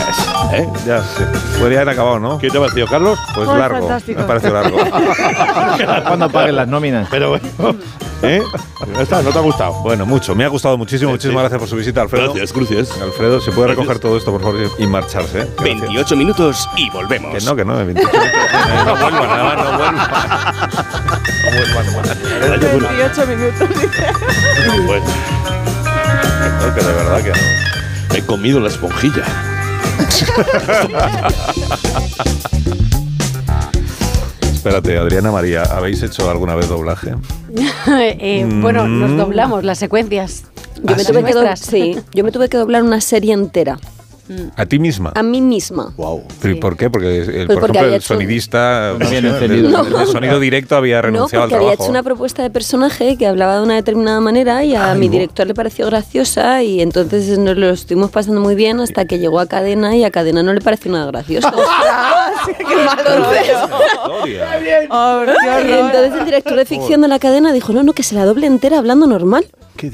¿eh? 0.52 0.68
Ya 0.86 1.02
sé. 1.02 1.26
Podría 1.58 1.80
haber 1.80 1.94
acabado, 1.94 2.18
¿no? 2.18 2.38
¿Qué 2.38 2.50
te 2.50 2.58
ha 2.58 2.60
parecido, 2.60 2.86
Carlos? 2.86 3.18
Pues 3.34 3.48
Ay, 3.48 3.58
largo. 3.58 3.78
fantástico. 3.80 4.20
Me 4.20 4.26
parece 4.26 4.50
largo. 4.50 4.78
Cuando 6.06 6.30
paguen 6.30 6.56
las 6.56 6.68
nóminas. 6.68 7.08
Pero 7.10 7.30
bueno, 7.30 7.48
¿eh? 8.22 8.42
Está, 9.00 9.22
¿no 9.22 9.30
te 9.30 9.38
ha 9.38 9.42
gustado? 9.42 9.72
Bueno, 9.82 10.04
mucho. 10.06 10.34
Me 10.34 10.44
ha 10.44 10.48
gustado 10.48 10.76
muchísimo. 10.78 11.10
Muchísimas 11.12 11.42
gracias 11.42 11.58
por 11.60 11.68
su 11.68 11.76
visita, 11.76 12.00
Alfredo. 12.02 12.32
Gracias, 12.34 12.52
gracias. 12.52 12.90
Alfredo, 13.00 13.40
¿se 13.40 13.50
puede 13.52 13.68
recoger 13.68 13.98
todo 13.98 14.16
esto, 14.16 14.30
por 14.32 14.42
favor, 14.42 14.60
y 14.78 14.86
marcharse? 14.86 15.40
¿eh? 15.42 15.48
Gracias. 15.56 15.80
28 15.80 16.16
minutos 16.16 16.68
y 16.76 16.90
volvemos. 16.90 17.34
Que 17.36 17.40
no, 17.44 17.54
que 17.56 17.64
no, 17.64 17.76
de 17.76 17.84
28 17.84 18.18
minutos. 18.18 18.40
No 18.84 18.96
vuelva, 18.96 19.26
nada 19.26 19.44
más, 19.44 19.56
no 19.56 19.64
vuelva. 19.78 19.92
No 21.44 21.50
vuelva, 21.56 21.82
no 21.82 21.92
vuelva. 21.92 22.14
28 22.90 23.26
minutos, 23.26 23.68
dice. 23.68 24.06
Bueno, 24.86 25.06
No, 26.60 26.66
que 26.74 26.80
de 26.82 26.92
verdad 26.92 27.22
que 27.22 27.30
no. 27.30 27.36
he 28.16 28.22
comido 28.26 28.60
la 28.60 28.68
esponjilla. 28.68 29.24
Espérate, 34.60 34.98
Adriana 34.98 35.32
María, 35.32 35.62
¿habéis 35.62 36.02
hecho 36.02 36.30
alguna 36.30 36.54
vez 36.54 36.68
doblaje? 36.68 37.14
Eh, 37.88 38.46
Bueno, 38.60 38.86
nos 38.86 39.12
Mm. 39.12 39.16
doblamos 39.16 39.64
las 39.64 39.78
secuencias. 39.78 40.44
Yo 40.76 40.82
me, 40.84 40.92
¿Ah, 40.92 40.96
tuve 41.06 41.20
sí? 41.20 41.24
que 41.24 41.32
do- 41.32 41.42
Nuestras. 41.44 41.60
sí, 41.60 41.96
yo 42.12 42.24
me 42.24 42.30
tuve 42.30 42.50
que 42.50 42.58
doblar 42.58 42.82
una 42.82 43.00
serie 43.00 43.32
entera. 43.32 43.78
¿A 44.56 44.66
ti 44.66 44.78
misma? 44.78 45.12
A 45.14 45.22
mí 45.22 45.40
misma. 45.40 45.92
Wow. 45.96 46.22
¿Por 46.60 46.76
qué? 46.76 46.88
Porque, 46.90 47.18
el, 47.18 47.24
Pues 47.24 47.46
por 47.46 47.60
porque 47.60 47.78
ejemplo, 47.78 47.80
había 47.80 47.88
el 47.88 47.94
hecho- 47.96 48.14
sonidista, 48.14 48.94
No 48.98 49.08
el- 49.08 49.24
el, 49.26 49.74
el 49.74 50.06
sonido 50.06 50.38
directo 50.40 50.76
había 50.76 50.96
No, 50.96 51.02
renunciado 51.02 51.44
porque 51.44 51.54
al 51.54 51.60
había 51.60 51.70
trabajo. 51.70 51.82
hecho 51.84 51.90
una 51.90 52.02
propuesta 52.02 52.42
de 52.42 52.50
personaje 52.50 53.16
que 53.16 53.26
hablaba 53.26 53.56
de 53.56 53.62
una 53.62 53.74
determinada 53.74 54.20
manera 54.20 54.64
y 54.64 54.74
a 54.74 54.92
Ay, 54.92 54.98
mi 54.98 55.06
bo- 55.08 55.12
director 55.12 55.46
le 55.46 55.54
pareció 55.54 55.86
graciosa 55.86 56.62
y 56.62 56.80
entonces 56.80 57.38
nos 57.38 57.56
lo 57.56 57.70
estuvimos 57.70 58.10
pasando 58.10 58.40
muy 58.40 58.54
bien 58.54 58.80
hasta 58.80 59.04
que 59.04 59.18
llegó 59.18 59.40
a 59.40 59.46
Cadena 59.46 59.96
y 59.96 60.04
a 60.04 60.10
Cadena 60.10 60.42
no 60.42 60.52
le 60.52 60.60
pareció 60.60 60.92
nada 60.92 61.06
gracioso. 61.06 61.48
¡Qué 62.58 62.64
malo! 62.64 63.26
Oh, 64.04 64.22
qué 64.24 64.32
Y 64.32 64.88
horror. 64.90 65.34
entonces 65.86 66.12
el 66.18 66.24
director 66.24 66.56
de 66.56 66.64
ficción 66.64 67.00
de 67.00 67.08
la 67.08 67.18
cadena 67.18 67.52
dijo, 67.52 67.72
no, 67.72 67.82
no, 67.82 67.92
que 67.92 68.02
se 68.02 68.14
la 68.14 68.24
doble 68.24 68.46
entera 68.46 68.78
hablando 68.78 69.06
normal. 69.06 69.46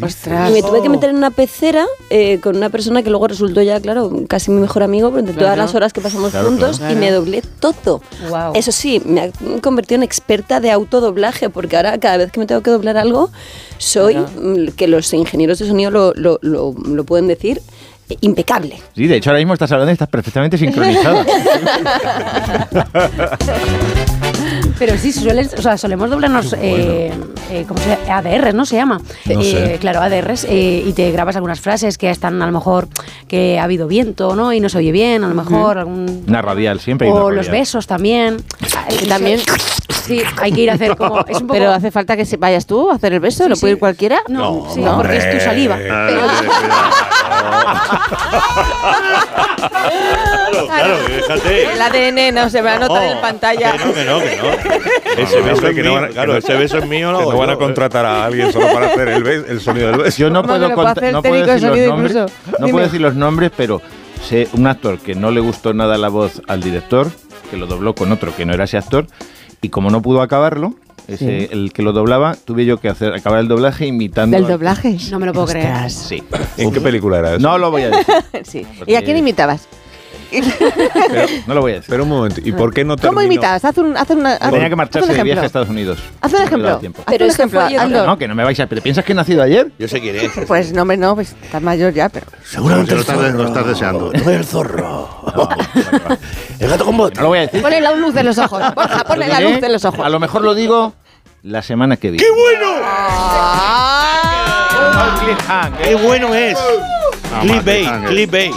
Ostras. 0.02 0.50
Y 0.50 0.52
me 0.52 0.62
tuve 0.62 0.82
que 0.82 0.88
meter 0.88 1.10
en 1.10 1.16
una 1.16 1.30
pecera 1.30 1.86
eh, 2.10 2.40
con 2.42 2.56
una 2.56 2.70
persona 2.70 3.04
que 3.04 3.10
luego 3.10 3.28
resultó 3.28 3.62
ya, 3.62 3.78
claro, 3.80 4.10
casi 4.28 4.50
mi 4.50 4.60
mejor 4.60 4.82
amigo, 4.82 5.10
de 5.12 5.22
todas 5.22 5.36
Claro. 5.36 5.62
las 5.62 5.74
horas 5.76 5.92
que 5.92 6.00
pasamos 6.00 6.32
Claro, 6.32 6.48
juntos, 6.48 6.78
claro. 6.78 6.92
y 6.92 6.96
me 6.96 7.10
doblé 7.12 7.42
todo. 7.60 8.02
Wow. 8.28 8.52
Eso 8.54 8.72
sí, 8.72 9.00
me 9.04 9.20
ha 9.20 9.30
convertido 9.60 9.96
en 9.96 10.02
experta 10.02 10.58
de 10.58 10.72
autodoblaje, 10.72 11.50
porque 11.50 11.76
ahora 11.76 11.98
cada 11.98 12.16
vez 12.16 12.32
que 12.32 12.40
me 12.40 12.46
tengo 12.46 12.62
que 12.62 12.70
doblar 12.70 12.96
algo, 12.96 13.30
soy, 13.78 14.14
Claro. 14.14 14.28
mm, 14.40 14.66
que 14.76 14.88
los 14.88 15.12
ingenieros 15.14 15.60
de 15.60 15.68
sonido 15.68 15.92
lo, 15.92 16.12
lo- 16.14 16.40
lo- 16.42 16.74
lo 16.84 17.04
pueden 17.04 17.28
decir, 17.28 17.62
eh, 18.08 18.16
impecable. 18.22 18.80
Sí, 18.96 19.06
de 19.06 19.16
hecho 19.16 19.30
ahora 19.30 19.38
mismo 19.38 19.52
estás 19.52 19.70
hablando 19.70 19.92
y 19.92 19.94
estás 19.94 20.08
perfectamente 20.08 20.58
sincronizada. 20.58 21.24
Pero 24.78 24.96
sí, 24.98 25.10
suelen, 25.12 25.48
o 25.56 25.62
sea, 25.62 25.78
solemos 25.78 26.10
doblarnos, 26.10 26.52
eh, 26.60 27.10
eh, 27.50 27.64
¿cómo 27.66 27.80
se 27.80 27.88
llama? 27.90 28.16
ADRs, 28.18 28.54
¿no? 28.54 28.66
Se 28.66 28.76
llama. 28.76 29.00
No 29.24 29.40
Eh, 29.40 29.44
sé. 29.44 29.78
Claro, 29.80 30.00
ADRs, 30.02 30.44
eh, 30.44 30.84
y 30.86 30.92
te 30.92 31.10
grabas 31.12 31.34
algunas 31.36 31.60
frases 31.60 31.96
que 31.96 32.10
están 32.10 32.40
a 32.42 32.46
lo 32.46 32.52
mejor 32.52 32.88
que 33.26 33.58
ha 33.58 33.64
habido 33.64 33.88
viento, 33.88 34.36
¿no? 34.36 34.52
Y 34.52 34.60
no 34.60 34.68
se 34.68 34.78
oye 34.78 34.92
bien, 34.92 35.24
a 35.24 35.28
lo 35.28 35.34
mejor 35.34 35.78
algún... 35.78 36.24
Una 36.28 36.42
radial, 36.42 36.78
siempre 36.80 37.08
O 37.10 37.30
los 37.30 37.46
radial. 37.46 37.60
besos 37.62 37.86
también. 37.86 38.36
También. 39.08 39.40
Sí, 40.04 40.20
hay 40.40 40.52
que 40.52 40.60
ir 40.60 40.70
a 40.70 40.74
hacer 40.74 40.96
como... 40.96 41.20
Es 41.26 41.40
un 41.40 41.46
poco... 41.46 41.54
Pero 41.58 41.72
hace 41.72 41.90
falta 41.90 42.16
que 42.16 42.24
vayas 42.38 42.66
tú 42.66 42.90
a 42.90 42.94
hacer 42.96 43.12
el 43.14 43.20
beso, 43.20 43.44
Sí, 43.44 43.48
¿lo 43.50 43.56
puede 43.56 43.72
sí. 43.72 43.76
ir 43.76 43.78
cualquiera? 43.80 44.20
No, 44.28 44.66
sí, 44.74 44.80
No. 44.80 44.96
porque 44.96 45.16
es 45.16 45.30
tu 45.38 45.40
saliva. 45.44 45.76
Pero- 45.76 46.20
Claro, 49.68 50.66
claro, 50.66 50.96
déjate. 51.08 51.72
El 51.72 51.82
ADN 51.82 52.34
no 52.34 52.50
se 52.50 52.62
va 52.62 52.74
a 52.74 52.78
notar 52.78 53.04
en 53.04 53.20
pantalla. 53.20 53.72
Que 53.72 53.78
no, 53.78 53.92
que 53.94 54.04
no, 54.04 54.18
que 54.20 54.36
no. 54.36 54.82
Ese 55.22 55.40
beso 55.40 55.66
es 55.68 55.74
que 55.74 55.82
mío. 55.82 55.96
a- 55.96 56.08
Claro, 56.08 56.32
no- 56.32 56.38
ese 56.38 56.54
beso 56.54 56.78
es 56.78 56.86
mío. 56.86 57.08
Que 57.18 57.24
lo 57.24 57.32
no 57.32 57.38
van 57.38 57.50
a 57.50 57.56
contratar 57.56 58.04
a 58.06 58.24
alguien 58.26 58.52
solo 58.52 58.66
para 58.72 58.86
hacer 58.88 59.08
el, 59.08 59.24
bes- 59.24 59.48
el 59.48 59.60
sonido 59.60 59.88
del 59.88 59.98
beso. 60.02 60.18
Yo 60.18 60.30
no 60.30 60.42
puedo, 60.42 60.60
que 60.60 60.68
lo 60.68 60.74
puedo 60.74 60.88
cont- 60.88 60.96
hacer 60.98 61.12
no 61.12 61.22
puedo 61.22 61.46
decir 61.46 61.62
los 61.68 61.78
nombres, 61.88 62.12
incluso. 62.12 62.26
no 62.58 62.68
puedo 62.68 62.84
decir 62.84 63.00
los 63.00 63.14
nombres, 63.14 63.50
pero 63.56 63.82
sé 64.22 64.48
un 64.52 64.66
actor 64.66 64.98
que 64.98 65.14
no 65.14 65.30
le 65.30 65.40
gustó 65.40 65.74
nada 65.74 65.96
la 65.98 66.08
voz 66.08 66.42
al 66.48 66.60
director, 66.62 67.10
que 67.50 67.56
lo 67.56 67.66
dobló 67.66 67.94
con 67.94 68.12
otro 68.12 68.34
que 68.34 68.44
no 68.46 68.52
era 68.54 68.64
ese 68.64 68.76
actor, 68.78 69.06
y 69.62 69.68
como 69.68 69.90
no 69.90 70.02
pudo 70.02 70.22
acabarlo, 70.22 70.74
ese, 71.08 71.40
Sí. 71.40 71.48
el 71.50 71.72
que 71.72 71.82
lo 71.82 71.92
doblaba, 71.92 72.36
tuve 72.44 72.64
yo 72.64 72.78
que 72.78 72.88
hacer 72.88 73.14
acabar 73.14 73.40
el 73.40 73.48
doblaje 73.48 73.86
imitando. 73.86 74.36
¿Del 74.36 74.46
doblaje? 74.46 74.96
No 75.10 75.18
me 75.18 75.26
lo 75.26 75.32
puedo 75.32 75.46
creer. 75.46 75.90
Sí. 75.90 76.22
¿En 76.56 76.72
qué 76.72 76.80
película 76.80 77.18
era 77.18 77.30
eso? 77.34 77.38
No 77.40 77.58
lo 77.58 77.70
voy 77.70 77.82
a 77.82 77.90
decir. 77.90 78.14
Sí. 78.44 78.66
¿Y 78.86 78.94
a 78.94 79.02
quién 79.02 79.16
imitabas? 79.16 79.68
Pero, 80.30 81.26
No 81.46 81.54
lo 81.54 81.60
voy 81.60 81.72
a 81.72 81.74
decir. 81.76 81.88
pero 81.90 82.02
un 82.02 82.08
momento, 82.08 82.40
¿y 82.44 82.52
por 82.52 82.72
qué 82.74 82.84
no 82.84 82.96
¿Cómo 82.96 83.02
terminó? 83.20 83.22
imitabas? 83.22 83.64
Haz 83.64 83.78
un, 83.78 83.96
haz 83.96 84.10
una, 84.10 84.36
haz- 84.38 84.50
Tenía 84.50 84.68
que 84.68 84.76
marcharse 84.76 85.12
de 85.14 85.22
viaje 85.22 85.40
a. 85.42 85.44
Estados 85.46 85.68
Unidos. 85.68 85.98
Haz 86.20 86.32
un 86.32 86.42
ejemplo. 86.42 86.68
Haz 86.76 86.80
Pero 87.06 87.24
un 87.24 87.30
ejemplo. 87.30 87.60
hazlo. 87.60 88.06
No, 88.06 88.18
que 88.18 88.28
no 88.28 88.34
me 88.34 88.44
vais 88.44 88.58
a... 88.60 88.66
¿Te 88.66 88.80
piensas 88.80 89.04
que 89.04 89.12
he 89.12 89.14
nacido 89.14 89.42
ayer? 89.42 89.70
Yo 89.78 89.88
sé 89.88 90.00
quién 90.00 90.16
es. 90.16 90.30
Pues 90.46 90.72
no, 90.72 90.82
hombre, 90.82 90.96
no, 90.96 91.14
pues 91.14 91.34
estás 91.42 91.62
mayor 91.62 91.92
ya, 91.92 92.08
pero. 92.08 92.26
Seguramente 92.44 92.92
Lo 92.92 92.96
el 92.98 93.06
estás- 93.06 93.16
zorro. 93.16 93.32
lo 93.38 93.44
estás 93.46 93.66
deseando. 93.66 94.12
No 94.12 94.18
es 94.18 94.26
el 94.26 94.44
zorro. 94.44 95.08
el 96.58 96.68
gato 96.68 96.84
con 96.84 96.96
botas. 96.96 97.16
No 97.16 97.22
lo 97.22 97.28
voy 97.28 97.38
a 97.38 97.42
decir. 97.42 97.62
Ponle 97.62 97.80
la 97.80 97.92
luz 97.94 98.14
de 98.14 98.22
los 98.24 98.38
ojos. 98.38 98.62
Borja, 98.74 99.04
ponle 99.04 99.28
la 99.28 99.40
luz 99.40 99.60
de 99.60 99.68
los 99.68 99.84
ojos. 99.84 100.04
A 100.04 100.08
lo 100.08 100.18
mejor 100.20 100.42
lo 100.42 100.54
digo 100.54 100.94
la 101.42 101.62
semana 101.62 101.96
que 101.96 102.10
viene. 102.10 102.24
¡Qué 102.24 102.30
bueno! 102.32 102.80
Ah. 105.48 105.70
¡Qué 105.82 105.94
bueno 105.94 106.34
es! 106.34 106.56
Ah, 107.32 107.40
Clickbait, 107.42 107.84
Martín, 107.86 108.08
clickbait. 108.08 108.52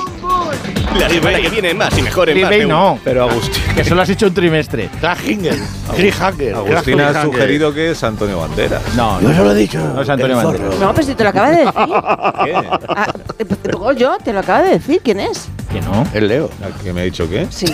La 0.98 1.10
semana 1.10 1.40
que 1.42 1.50
viene 1.50 1.74
más 1.74 1.98
y 1.98 2.02
mejor 2.02 2.30
en 2.30 2.42
más 2.42 2.50
de 2.50 2.66
uno. 2.66 2.76
no, 2.96 3.00
Pero 3.04 3.30
Agustín, 3.30 3.64
que 3.76 3.84
solo 3.84 4.02
has 4.02 4.10
hecho 4.10 4.28
un 4.28 4.34
trimestre. 4.34 4.90
Cliffhanger. 5.00 5.56
Cliffhanger. 5.96 6.56
Agustín 6.56 7.02
ha 7.02 7.22
sugerido 7.24 7.74
que 7.74 7.92
es 7.92 8.04
Antonio 8.04 8.40
Banderas. 8.40 8.82
No, 8.96 9.22
Yo 9.22 9.30
se 9.34 9.44
lo 9.44 9.52
he 9.52 9.56
dicho. 9.56 9.80
No 9.80 10.02
es 10.02 10.10
Antonio 10.10 10.36
el 10.38 10.42
zorro. 10.42 10.60
Banderas. 10.60 10.80
No, 10.80 10.94
pero 10.94 11.08
si 11.08 11.16
te 11.16 11.24
lo 11.24 11.30
acaba 11.30 11.50
de 11.52 11.58
decir. 11.58 11.74
¿Qué? 11.76 12.54
Ah, 12.90 13.14
eh, 13.38 13.46
pues, 13.46 13.60
luego 13.66 13.92
yo, 13.94 14.18
te 14.24 14.34
lo 14.34 14.40
acaba 14.40 14.64
de 14.64 14.72
decir. 14.72 15.02
¿Quién 15.04 15.20
es? 15.20 15.48
Que 15.72 15.82
no. 15.82 16.06
El 16.14 16.28
Leo. 16.28 16.50
¿Que 16.84 16.92
me 16.94 17.02
ha 17.02 17.04
dicho 17.04 17.30
qué? 17.30 17.46
Sí. 17.50 17.66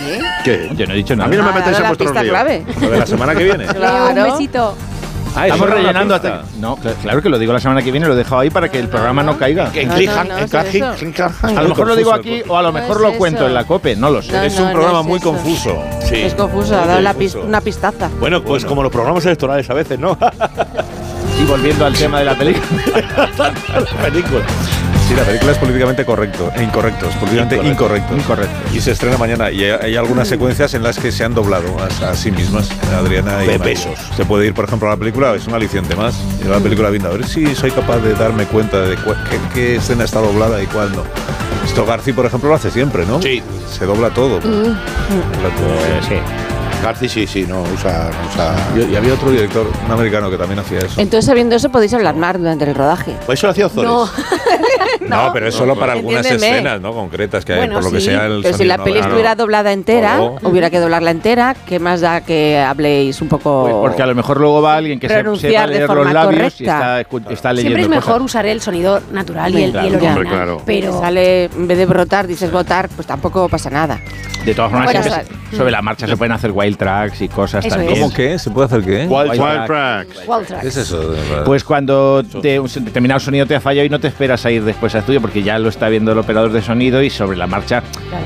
¿Qué? 0.44 0.70
Yo 0.76 0.86
no 0.86 0.94
he 0.94 0.98
dicho 0.98 1.14
A 1.14 1.18
nada. 1.18 1.30
mí 1.30 1.38
no 1.38 1.44
me 1.44 1.50
Ah, 1.52 1.54
metéis 1.56 1.78
en 1.78 1.84
la 1.84 1.90
vuestros 1.90 2.12
pista 2.12 2.24
líos. 2.24 2.34
clave. 2.34 2.66
¿Lo 2.82 2.90
de 2.92 2.98
la 3.00 3.06
semana 3.08 3.36
que 3.36 3.44
viene? 3.44 3.66
Claro. 3.76 4.24
Un 4.26 4.32
besito. 4.32 4.76
Ah, 5.36 5.48
Estamos 5.48 5.70
rellenando 5.70 6.16
hasta. 6.16 6.44
No, 6.60 6.78
cl- 6.78 6.96
claro 7.02 7.22
que 7.22 7.30
lo 7.30 7.38
digo 7.38 7.52
la 7.52 7.60
semana 7.60 7.82
que 7.82 7.92
viene, 7.92 8.08
lo 8.08 8.14
he 8.14 8.18
dejado 8.18 8.40
ahí 8.40 8.50
para 8.50 8.70
que 8.70 8.80
el 8.80 8.88
programa 8.88 9.22
no 9.24 9.38
caiga. 9.38 9.72
Que 9.72 9.82
en 9.82 9.90
No, 9.90 9.96
en 9.96 10.02
eso. 10.04 10.20
A 11.42 11.62
lo 11.62 11.70
mejor 11.70 11.88
lo 11.88 11.96
digo 11.96 12.14
aquí 12.14 12.42
o 12.48 12.58
a 12.58 12.62
lo 12.62 12.72
mejor 12.72 12.96
es 12.98 13.02
lo 13.02 13.10
eso. 13.10 13.18
cuento 13.18 13.46
en 13.46 13.54
la 13.54 13.66
COPE, 13.66 13.96
no 13.98 14.10
lo 14.10 14.22
sé. 14.22 14.32
No, 14.32 14.42
Es 14.44 14.58
un 14.60 14.66
no 14.68 14.72
programa 14.74 15.00
es 15.02 15.06
muy 15.06 15.20
eso. 15.20 15.32
confuso. 15.32 15.84
Sí. 16.08 16.16
Es 16.22 16.34
confuso, 16.36 16.76
ha 16.80 16.86
dado 16.86 17.02
la 17.02 17.14
pis- 17.14 17.34
confuso. 17.34 17.48
una 17.48 17.62
pistaza. 17.62 18.10
Bueno, 18.20 18.42
pues 18.44 18.64
como 18.66 18.82
los 18.84 18.92
programas 18.92 19.26
electorales 19.26 19.70
a 19.70 19.74
veces, 19.74 20.00
¿no? 20.00 20.18
Volviendo 21.48 21.86
al 21.86 21.94
tema 21.94 22.20
de 22.20 22.26
la 22.26 22.36
película. 22.38 22.68
La 23.38 24.02
película. 24.10 24.42
Sí, 25.08 25.14
la 25.14 25.22
película 25.24 25.52
es 25.52 25.58
políticamente 25.60 26.04
correcto, 26.04 26.52
e 26.56 26.64
incorrecto, 26.64 27.08
es 27.08 27.16
políticamente 27.18 27.58
incorrecto. 27.58 28.16
Incorrecto. 28.16 28.56
Y 28.74 28.82
se 28.82 28.92
estrena 28.92 29.18
mañana. 29.20 29.52
Y 29.52 29.64
hay, 29.64 29.70
hay 29.80 29.96
algunas 29.98 30.28
secuencias 30.28 30.74
en 30.74 30.82
las 30.82 30.98
que 30.98 31.12
se 31.12 31.24
han 31.24 31.36
doblado 31.36 31.68
a, 31.80 32.10
a 32.10 32.16
sí 32.16 32.32
mismas, 32.32 32.72
Adriana 32.92 33.44
y 33.46 33.56
besos. 33.60 34.00
Se 34.18 34.26
puede 34.26 34.48
ir, 34.48 34.56
por 34.56 34.66
ejemplo, 34.66 34.88
a 34.88 34.92
la 34.92 34.98
película, 34.98 35.36
es 35.36 35.46
un 35.46 35.54
aliciente 35.54 35.96
más. 35.96 36.16
Ir 36.44 36.48
a 36.48 36.56
la 36.56 36.60
película 36.60 36.90
viendo, 36.90 37.10
a 37.10 37.12
ver 37.12 37.28
si 37.28 37.54
soy 37.54 37.70
capaz 37.70 38.00
de 38.00 38.16
darme 38.16 38.46
cuenta 38.46 38.82
de 38.82 38.96
cuál- 38.98 39.24
qué, 39.30 39.38
qué 39.54 39.76
escena 39.76 40.06
está 40.06 40.22
doblada 40.22 40.60
y 40.64 40.66
cuál 40.66 40.92
no. 40.96 41.04
Esto 41.64 41.86
Garci, 41.86 42.12
por 42.12 42.26
ejemplo, 42.26 42.50
lo 42.50 42.56
hace 42.56 42.72
siempre, 42.72 43.06
¿no? 43.06 43.22
Sí. 43.22 43.44
Se 43.72 43.86
dobla 43.86 44.10
todo. 44.10 44.40
Mm. 44.40 44.42
Dobla 44.42 45.50
todo. 45.56 46.02
sí. 46.10 46.16
Garci 46.86 47.10
sí, 47.10 47.26
sí, 47.26 47.46
no, 47.48 47.64
usa. 47.64 48.12
usa... 48.32 48.56
Y, 48.76 48.94
y 48.94 48.96
había 48.96 49.16
otro 49.16 49.32
director, 49.32 49.66
un 49.88 49.92
americano, 49.92 50.30
que 50.30 50.38
también 50.38 50.60
hacía 50.60 50.78
eso. 50.78 51.02
Entonces, 51.02 51.26
sabiendo 51.26 51.56
eso, 51.56 51.70
podéis 51.70 51.92
hablar 51.96 52.16
más 52.16 52.38
durante 52.38 52.64
el 52.66 52.76
rodaje. 52.76 53.16
Pues 53.26 53.40
eso 53.40 53.48
lo 53.48 53.52
hacía 53.52 53.66
Ozores. 53.66 53.90
No. 53.90 54.06
No, 55.08 55.30
pero 55.34 55.48
es 55.48 55.56
solo 55.56 55.76
para 55.76 55.94
algunas 55.94 56.26
Entiéndeme. 56.26 56.52
escenas, 56.58 56.82
¿no? 56.82 56.94
Concretas, 56.94 57.44
que 57.46 57.56
Bueno, 57.56 57.76
por 57.76 57.84
lo 57.86 57.92
que 57.92 58.02
sea 58.02 58.26
el 58.26 58.42
pero 58.44 58.58
si 58.58 58.64
la 58.66 58.78
no 58.78 58.84
peli 58.84 59.00
estuviera 59.00 59.36
doblada 59.36 59.72
entera, 59.72 60.20
hubiera 60.42 60.70
que 60.70 60.80
doblarla 60.80 61.12
entera. 61.12 61.56
¿Qué 61.66 61.80
más 61.80 62.02
da 62.02 62.22
que 62.22 62.58
habléis 62.60 63.22
un 63.22 63.28
poco? 63.30 63.64
Pues 63.64 63.76
porque 63.76 64.02
a 64.04 64.06
lo 64.08 64.16
mejor 64.16 64.40
luego 64.40 64.62
va 64.62 64.76
alguien 64.78 65.00
que 65.00 65.08
Pronunciar 65.08 65.52
sepa 65.52 65.68
leer 65.68 65.90
los 65.90 66.14
labios 66.14 66.62
y 66.62 66.64
está, 66.66 67.02
está 67.02 67.54
leyendo 67.54 67.78
Siempre 67.78 67.82
es 67.84 67.90
mejor 67.90 68.14
cosas. 68.14 68.26
usar 68.26 68.46
el 68.46 68.62
sonido 68.62 69.02
natural 69.12 69.54
y 69.54 69.64
el, 69.64 69.64
y 69.64 69.64
el 69.66 69.72
Claro, 69.72 69.88
original. 70.20 70.28
claro. 70.28 70.62
pero 70.66 71.00
sale 71.00 71.46
en 71.46 71.68
vez 71.68 71.78
de 71.78 71.86
brotar 71.86 72.28
dices 72.28 72.52
votar, 72.52 72.90
pues 72.90 73.08
tampoco 73.08 73.48
pasa 73.50 73.70
nada. 73.70 74.00
De 74.46 74.54
todas 74.54 74.70
formas, 74.70 74.94
Bueno, 74.94 75.02
siempre 75.04 75.26
se- 75.50 75.58
sobre 75.58 75.72
la 75.72 75.82
marcha 75.82 76.06
se 76.06 76.16
pueden 76.18 76.32
hacer 76.32 76.52
wild 76.52 76.78
tracks 76.78 77.20
y 77.22 77.28
cosas 77.30 77.66
Eso 77.66 77.76
también. 77.78 77.94
es. 77.96 78.00
¿Cómo 78.00 78.14
qué? 78.14 78.38
¿Se 78.38 78.52
puede 78.52 78.66
hacer 78.68 78.82
qué? 78.84 79.08
Wild 79.08 79.32
Wild 79.32 79.42
track. 79.42 79.66
tracks. 79.66 80.28
Wild 80.28 80.46
tracks. 80.48 80.62
¿Qué 80.62 80.68
es 80.68 80.78
eso? 80.78 81.00
de 81.12 81.20
verdad? 81.22 81.44
Pues 81.46 81.64
cuando 81.64 82.24
te- 82.42 82.60
un 82.60 82.70
determinado 82.86 83.20
sonido 83.20 83.48
te 83.48 83.56
ha 83.56 83.62
fallado 83.62 83.86
y 83.88 83.90
no 83.90 84.00
te 84.00 84.08
esperas 84.08 84.46
a 84.46 84.52
ir 84.52 84.64
después 84.66 84.94
al 84.96 85.00
estudio 85.02 85.22
porque 85.22 85.44
ya 85.44 85.58
lo 85.60 85.70
está 85.70 85.88
viendo 85.90 86.12
el 86.12 86.18
operador 86.18 86.52
de 86.52 86.62
sonido 86.62 87.02
y 87.02 87.10
sobre 87.10 87.38
la 87.38 87.48
marcha 87.48 87.84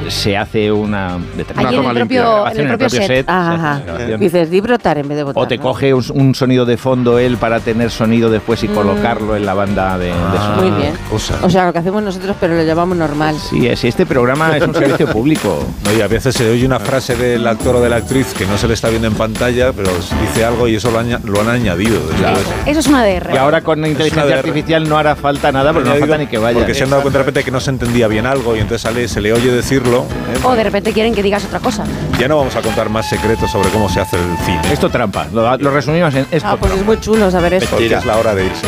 se 0.07 0.37
hace 0.37 0.71
una 0.71 1.17
determinada 1.37 1.69
en 1.69 1.75
el 1.75 1.81
toma 1.81 1.93
limpia. 1.93 2.21
propio- 2.21 2.33
grabación 2.35 2.65
en 2.65 2.71
el 2.71 2.77
propio 2.77 3.01
set. 3.07 3.25
Ajá, 3.29 3.43
se 3.43 3.53
hace 3.53 3.61
ajá. 3.61 3.73
la 3.79 3.85
grabación. 3.85 4.19
Dices, 4.19 4.49
di 4.49 4.61
brotar 4.61 4.97
en 4.97 5.07
vez 5.07 5.17
de 5.17 5.23
votar. 5.23 5.43
O 5.43 5.47
te 5.47 5.57
¿no? 5.57 5.63
coge 5.63 5.93
un, 5.93 6.03
un 6.13 6.35
sonido 6.35 6.65
de 6.65 6.77
fondo 6.77 7.19
él 7.19 7.37
para 7.37 7.59
tener 7.59 7.91
sonido 7.91 8.29
después 8.29 8.63
y 8.63 8.67
Mm. 8.67 8.73
colocarlo 8.73 9.35
en 9.35 9.45
la 9.45 9.53
banda 9.53 9.97
de, 9.97 10.07
de 10.07 10.13
sonido. 10.13 10.61
Muy 10.71 10.81
bien. 10.81 10.93
O 11.41 11.49
sea, 11.49 11.65
lo 11.65 11.73
que 11.73 11.79
hacemos 11.79 12.01
nosotros, 12.03 12.35
pero 12.39 12.55
lo 12.55 12.63
llamamos 12.63 12.97
normal. 12.97 13.35
Sí, 13.37 13.67
es, 13.67 13.83
este 13.83 14.05
programa 14.05 14.55
es 14.55 14.63
un 14.63 14.73
servicio 14.73 15.07
público. 15.11 15.65
No, 15.83 15.93
y 15.93 16.01
a 16.01 16.07
veces 16.07 16.35
se 16.35 16.49
oye 16.49 16.65
una 16.65 16.79
frase 16.79 17.15
del 17.15 17.45
actor 17.47 17.75
o 17.77 17.81
de 17.81 17.89
la 17.89 17.97
actriz 17.97 18.33
que 18.33 18.45
no 18.45 18.57
se 18.57 18.67
le 18.67 18.73
está 18.75 18.89
viendo 18.89 19.07
en 19.07 19.15
pantalla, 19.15 19.71
pero 19.73 19.89
dice 20.21 20.45
algo 20.45 20.67
y 20.67 20.75
eso 20.75 20.91
lo, 20.91 20.99
aña- 20.99 21.19
lo 21.23 21.41
han 21.41 21.49
añadido. 21.49 21.99
después. 22.07 22.45
Eso 22.65 22.79
es 22.79 22.87
una 22.87 23.03
DR. 23.03 23.33
Y 23.33 23.37
ahora 23.37 23.61
con 23.61 23.79
inteligencia 23.85 24.25
DR. 24.25 24.39
artificial 24.39 24.87
no 24.87 24.97
hará 24.97 25.15
falta 25.15 25.51
nada 25.51 25.73
porque 25.73 25.89
no 25.89 25.95
falta 25.95 26.17
ni 26.17 26.27
que 26.29 26.37
vaya. 26.37 26.57
Porque 26.59 26.73
se 26.73 26.83
han 26.83 26.89
dado 26.89 27.01
cuenta 27.01 27.19
de 27.19 27.23
repente 27.25 27.43
que 27.43 27.51
no 27.51 27.59
se 27.59 27.69
entendía 27.71 28.07
bien 28.07 28.25
algo 28.25 28.55
y 28.55 28.59
entonces 28.59 28.81
sale, 28.81 29.07
se 29.07 29.21
le 29.21 29.33
oye 29.33 29.51
decirlo. 29.51 30.05
¿eh? 30.33 30.39
O 30.43 30.53
de 30.55 30.63
repente 30.63 30.93
quieren 30.93 31.13
que 31.13 31.23
digas 31.23 31.43
otra 31.45 31.59
cosa. 31.59 31.83
Ya 32.19 32.27
no 32.27 32.37
vamos 32.37 32.55
a 32.55 32.61
contar 32.61 32.89
más 32.89 33.07
secretos 33.09 33.51
sobre 33.51 33.69
cómo 33.69 33.89
se 33.89 33.99
hace 33.99 34.15
el 34.17 34.37
cine. 34.45 34.61
Esto 34.71 34.89
trampa, 34.89 35.27
lo, 35.33 35.57
lo 35.57 35.71
resumimos 35.71 36.13
en 36.15 36.25
esto. 36.31 36.47
Ah, 36.47 36.57
pues 36.57 36.73
es 36.73 36.85
muy 36.85 36.99
chulo 36.99 37.29
saber 37.31 37.53
eso. 37.55 37.67
Porque 37.69 37.93
es 37.93 38.05
la 38.05 38.17
hora 38.17 38.35
de 38.35 38.45
irse. 38.45 38.65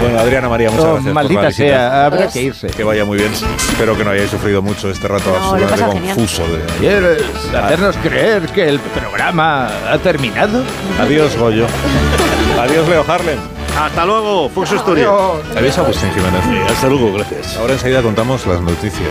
Bueno, 0.00 0.18
Adriana 0.18 0.48
María, 0.48 0.70
muchas 0.70 0.84
Oh, 0.84 0.88
gracias. 0.94 1.04
por 1.04 1.14
maldita 1.14 1.50
sea, 1.52 2.06
habrá 2.06 2.28
que 2.28 2.42
irse. 2.42 2.66
Que 2.68 2.82
vaya 2.84 3.04
muy 3.04 3.18
bien. 3.18 3.30
Espero 3.32 3.96
que 3.96 4.04
no 4.04 4.10
hayáis 4.10 4.30
sufrido 4.30 4.60
mucho 4.62 4.90
este 4.90 5.06
rato 5.08 5.30
lo 5.30 5.36
absolutamente 5.36 5.94
genial. 5.94 6.16
confuso. 6.16 6.42
De... 6.48 6.60
¿Quieres 6.80 7.22
hacernos 7.54 7.96
creer 7.98 8.42
que 8.48 8.68
el 8.68 8.80
programa 8.80 9.68
ha 9.90 9.98
terminado? 9.98 10.62
Adiós, 11.00 11.36
Goyo. 11.36 11.66
Adiós, 12.60 12.88
Leo 12.88 13.04
Harlem. 13.06 13.38
Hasta 13.76 14.06
luego, 14.06 14.48
Fox 14.48 14.70
Studio. 14.70 15.42
Adiós, 15.56 15.78
Agustín 15.78 16.10
Jiménez. 16.12 16.70
hasta 16.70 16.88
luego, 16.88 17.12
gracias. 17.12 17.56
Ahora 17.56 17.72
enseguida 17.74 18.02
contamos 18.02 18.46
las 18.46 18.60
noticias. 18.60 19.10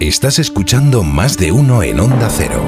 Estás 0.00 0.38
escuchando 0.38 1.02
más 1.02 1.36
de 1.38 1.50
uno 1.50 1.82
en 1.82 1.98
Onda 1.98 2.30
Cero. 2.30 2.62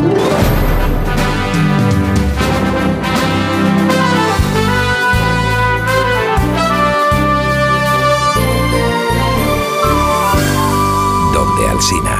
Donde 11.33 11.69
Alsina. 11.69 12.20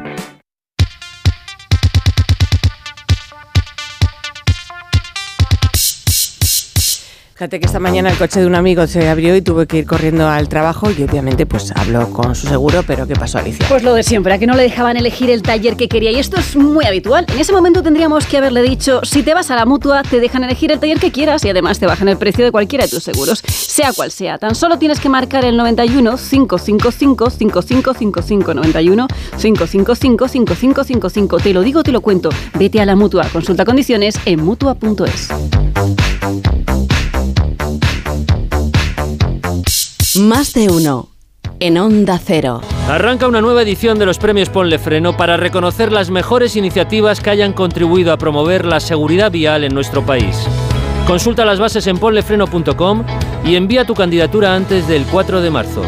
Fíjate 7.41 7.59
que 7.59 7.65
esta 7.65 7.79
mañana 7.79 8.11
el 8.11 8.17
coche 8.19 8.39
de 8.39 8.45
un 8.45 8.53
amigo 8.53 8.85
se 8.85 9.09
abrió 9.09 9.35
y 9.35 9.41
tuve 9.41 9.65
que 9.65 9.79
ir 9.79 9.87
corriendo 9.87 10.27
al 10.27 10.47
trabajo 10.47 10.91
y 10.91 11.01
obviamente 11.01 11.47
pues 11.47 11.71
habló 11.75 12.07
con 12.13 12.35
su 12.35 12.45
seguro, 12.45 12.83
pero 12.85 13.07
¿qué 13.07 13.15
pasó 13.15 13.39
Alicia? 13.39 13.65
Pues 13.67 13.81
lo 13.81 13.95
de 13.95 14.03
siempre, 14.03 14.31
a 14.31 14.37
que 14.37 14.45
no 14.45 14.53
le 14.53 14.61
dejaban 14.61 14.95
elegir 14.95 15.31
el 15.31 15.41
taller 15.41 15.75
que 15.75 15.89
quería 15.89 16.11
y 16.11 16.19
esto 16.19 16.39
es 16.39 16.55
muy 16.55 16.85
habitual. 16.85 17.25
En 17.33 17.39
ese 17.39 17.51
momento 17.51 17.81
tendríamos 17.81 18.27
que 18.27 18.37
haberle 18.37 18.61
dicho, 18.61 19.01
si 19.03 19.23
te 19.23 19.33
vas 19.33 19.49
a 19.49 19.55
la 19.55 19.65
mutua, 19.65 20.03
te 20.03 20.19
dejan 20.19 20.43
elegir 20.43 20.71
el 20.71 20.79
taller 20.79 20.99
que 20.99 21.11
quieras 21.11 21.43
y 21.43 21.49
además 21.49 21.79
te 21.79 21.87
bajan 21.87 22.09
el 22.09 22.17
precio 22.17 22.45
de 22.45 22.51
cualquiera 22.51 22.85
de 22.85 22.91
tus 22.91 23.03
seguros, 23.03 23.41
sea 23.47 23.91
cual 23.91 24.11
sea. 24.11 24.37
Tan 24.37 24.53
solo 24.53 24.77
tienes 24.77 24.99
que 24.99 25.09
marcar 25.09 25.43
el 25.43 25.57
91 25.57 26.17
555 26.17 27.31
5555 27.31 28.53
91 28.53 29.07
555 29.39 30.27
5555. 30.27 31.39
Te 31.39 31.53
lo 31.55 31.63
digo, 31.63 31.81
te 31.81 31.91
lo 31.91 32.01
cuento. 32.01 32.29
Vete 32.59 32.79
a 32.79 32.85
la 32.85 32.95
mutua, 32.95 33.27
consulta 33.33 33.65
condiciones 33.65 34.19
en 34.25 34.45
mutua.es. 34.45 35.29
Más 40.19 40.53
de 40.53 40.69
uno. 40.69 41.07
En 41.61 41.77
Onda 41.77 42.19
Cero. 42.21 42.59
Arranca 42.89 43.27
una 43.27 43.39
nueva 43.39 43.61
edición 43.61 43.97
de 43.97 44.05
los 44.05 44.17
premios 44.17 44.49
Ponle 44.49 44.77
Freno 44.77 45.15
para 45.15 45.37
reconocer 45.37 45.91
las 45.91 46.09
mejores 46.09 46.57
iniciativas 46.57 47.21
que 47.21 47.29
hayan 47.29 47.53
contribuido 47.53 48.11
a 48.11 48.17
promover 48.17 48.65
la 48.65 48.81
seguridad 48.81 49.31
vial 49.31 49.63
en 49.63 49.73
nuestro 49.73 50.05
país. 50.05 50.35
Consulta 51.07 51.45
las 51.45 51.59
bases 51.59 51.87
en 51.87 51.97
ponlefreno.com 51.97 53.05
y 53.45 53.55
envía 53.55 53.85
tu 53.85 53.93
candidatura 53.93 54.53
antes 54.53 54.85
del 54.87 55.05
4 55.05 55.39
de 55.39 55.49
marzo. 55.49 55.83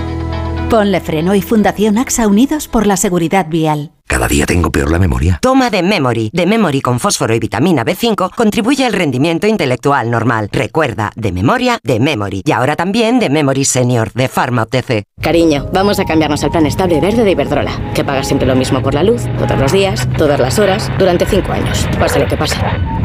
Ponle 0.70 1.02
Freno 1.02 1.36
y 1.36 1.42
Fundación 1.42 1.98
AXA 1.98 2.28
Unidos 2.28 2.70
por 2.70 2.88
la 2.88 2.96
Seguridad 2.96 3.48
Vial. 3.50 3.92
Cada 4.14 4.28
día 4.28 4.46
tengo 4.46 4.70
peor 4.70 4.92
la 4.92 5.00
memoria. 5.00 5.40
Toma 5.42 5.72
de 5.72 5.82
Memory. 5.82 6.30
De 6.32 6.46
Memory 6.46 6.82
con 6.82 7.00
fósforo 7.00 7.34
y 7.34 7.40
vitamina 7.40 7.84
B5 7.84 8.30
contribuye 8.36 8.86
al 8.86 8.94
rendimiento 8.94 9.48
intelectual 9.48 10.12
normal. 10.12 10.50
Recuerda, 10.52 11.12
de 11.16 11.32
memoria, 11.32 11.80
de 11.82 12.00
Memory. 12.00 12.44
Y 12.46 12.52
ahora 12.52 12.76
también 12.76 13.18
de 13.18 13.32
Memory 13.32 13.66
Senior, 13.66 14.14
de 14.14 14.28
Pharma 14.28 14.62
OTC. 14.62 15.06
Cariño, 15.20 15.68
vamos 15.74 16.00
a 16.00 16.06
cambiarnos 16.06 16.44
al 16.44 16.52
plan 16.52 16.68
estable 16.68 17.02
verde 17.02 17.24
de 17.24 17.32
Iberdrola, 17.32 17.92
que 17.96 18.04
paga 18.04 18.24
siempre 18.24 18.48
lo 18.48 18.56
mismo 18.56 18.84
por 18.84 18.94
la 18.94 19.02
luz, 19.02 19.24
todos 19.40 19.58
los 19.58 19.72
días, 19.72 20.08
todas 20.16 20.40
las 20.40 20.60
horas, 20.60 20.92
durante 21.00 21.26
cinco 21.26 21.52
años, 21.52 21.90
pase 21.98 22.20
lo 22.20 22.28
que 22.28 22.38
pase. 22.38 22.58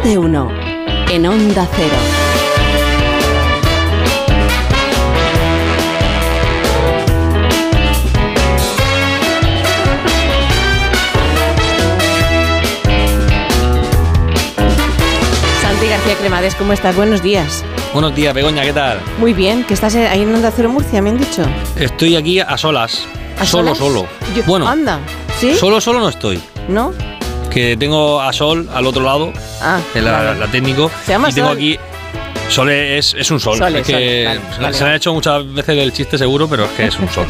Más 0.00 0.08
de 0.08 0.16
uno. 0.18 0.50
En 1.10 1.26
Onda 1.26 1.68
Cero. 1.76 1.96
Santi 15.62 15.86
García 15.88 16.14
Cremades, 16.16 16.54
¿cómo 16.54 16.72
estás? 16.72 16.96
Buenos 16.96 17.22
días. 17.22 17.64
Buenos 17.92 18.14
días, 18.14 18.34
Begoña, 18.34 18.62
¿qué 18.62 18.72
tal? 18.72 19.00
Muy 19.18 19.32
bien, 19.32 19.64
que 19.64 19.74
estás 19.74 19.94
ahí 19.94 20.22
en 20.22 20.34
Onda 20.34 20.52
Cero 20.54 20.68
Murcia, 20.68 21.02
me 21.02 21.10
han 21.10 21.18
dicho. 21.18 21.42
Estoy 21.76 22.16
aquí 22.16 22.40
a 22.40 22.56
solas. 22.56 23.04
¿A 23.38 23.46
solo, 23.46 23.74
solas? 23.74 23.78
solo. 23.78 24.06
Yo- 24.36 24.42
bueno, 24.44 24.68
Anda, 24.68 24.98
¿sí? 25.38 25.54
solo, 25.54 25.80
solo 25.80 26.00
no 26.00 26.08
estoy. 26.08 26.40
¿No? 26.68 26.92
Que 27.50 27.76
tengo 27.76 28.20
a 28.20 28.32
Sol 28.32 28.68
al 28.72 28.86
otro 28.86 29.02
lado, 29.02 29.32
Ah, 29.60 29.80
que 29.92 30.00
la, 30.00 30.12
vale. 30.12 30.38
la 30.40 30.46
técnico. 30.46 30.90
Se 31.04 31.12
llama 31.12 31.30
y 31.30 31.32
tengo 31.32 31.48
Sol. 31.48 31.56
aquí. 31.56 31.78
Sol 32.48 32.68
es, 32.70 33.14
es 33.14 33.30
un 33.30 33.38
sol. 33.38 33.58
Sol, 33.58 33.76
es 33.76 33.86
Sol, 33.86 33.96
que 33.96 34.24
vale, 34.24 34.40
se, 34.40 34.40
vale, 34.40 34.40
se 34.50 34.60
me 34.60 34.84
vale. 34.84 34.92
ha 34.92 34.96
hecho 34.96 35.14
muchas 35.14 35.52
veces 35.54 35.78
el 35.78 35.92
chiste 35.92 36.18
seguro, 36.18 36.48
pero 36.48 36.64
es 36.64 36.70
que 36.72 36.86
es 36.86 36.98
un 36.98 37.08
sol. 37.08 37.24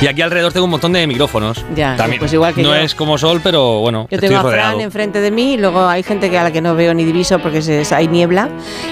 y, 0.00 0.06
aquí 0.08 0.20
alrededor 0.20 0.52
tengo 0.52 0.64
un 0.64 0.70
montón 0.72 0.92
de 0.92 1.06
micrófonos. 1.06 1.64
Ya, 1.76 1.96
También, 1.96 2.18
pues 2.18 2.32
igual 2.32 2.52
que 2.52 2.62
no 2.62 2.70
yo. 2.70 2.74
es 2.74 2.94
como 2.96 3.18
sol, 3.18 3.40
pero 3.42 3.78
bueno, 3.80 4.08
Yo 4.10 4.16
estoy 4.16 4.28
tengo 4.30 4.40
a 4.40 4.42
rodeado. 4.42 4.70
Fran 4.70 4.80
enfrente 4.80 5.20
de 5.20 5.30
mí 5.30 5.54
y 5.54 5.58
luego 5.58 5.86
hay 5.86 6.02
gente 6.02 6.28
que 6.28 6.38
a 6.38 6.42
la 6.42 6.50
que 6.50 6.60
no 6.60 6.74
veo 6.74 6.92
ni 6.92 7.04
diviso 7.04 7.38
porque 7.38 7.62
se, 7.62 7.84
hay 7.94 8.08
niebla 8.08 8.48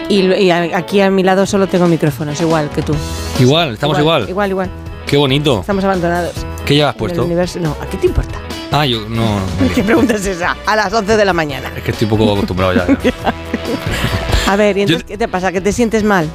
y, 0.08 0.50
a- 0.50 0.76
aquí 0.78 1.00
a 1.00 1.10
mi 1.10 1.24
lado 1.24 1.46
solo 1.46 1.66
tengo 1.66 1.86
micrófonos, 1.88 2.40
igual 2.40 2.70
que 2.70 2.82
tú. 2.82 2.94
Igual, 3.40 3.74
estamos 3.74 3.98
igual. 3.98 4.28
Igual, 4.28 4.50
igual. 4.50 4.70
Qué 5.06 5.16
bonito. 5.16 5.60
Estamos 5.60 5.82
abandonados. 5.82 6.34
¿Qué 6.64 6.76
llevas 6.76 6.94
puesto? 6.94 7.24
universo. 7.24 7.58
No, 7.58 7.76
¿a 7.80 7.86
qué 7.86 7.96
te 7.96 8.06
importa? 8.06 8.38
Ah, 8.72 8.86
yo 8.86 9.08
no. 9.08 9.40
no, 9.40 9.74
¿Qué 9.74 9.82
pregunta 9.82 10.14
es 10.14 10.26
esa? 10.26 10.56
A 10.66 10.76
las 10.76 10.92
11 10.92 11.16
de 11.16 11.24
la 11.24 11.32
mañana. 11.32 11.72
Es 11.76 11.82
que 11.82 11.90
estoy 11.90 12.06
un 12.06 12.18
poco 12.18 12.32
acostumbrado 12.32 12.72
ya. 12.72 12.86
A 14.46 14.56
ver, 14.56 14.78
¿y 14.78 14.82
entonces 14.82 15.04
qué 15.04 15.18
te 15.18 15.28
pasa? 15.28 15.52
¿Que 15.52 15.60
te 15.60 15.72
sientes 15.72 16.04
mal? 16.04 16.28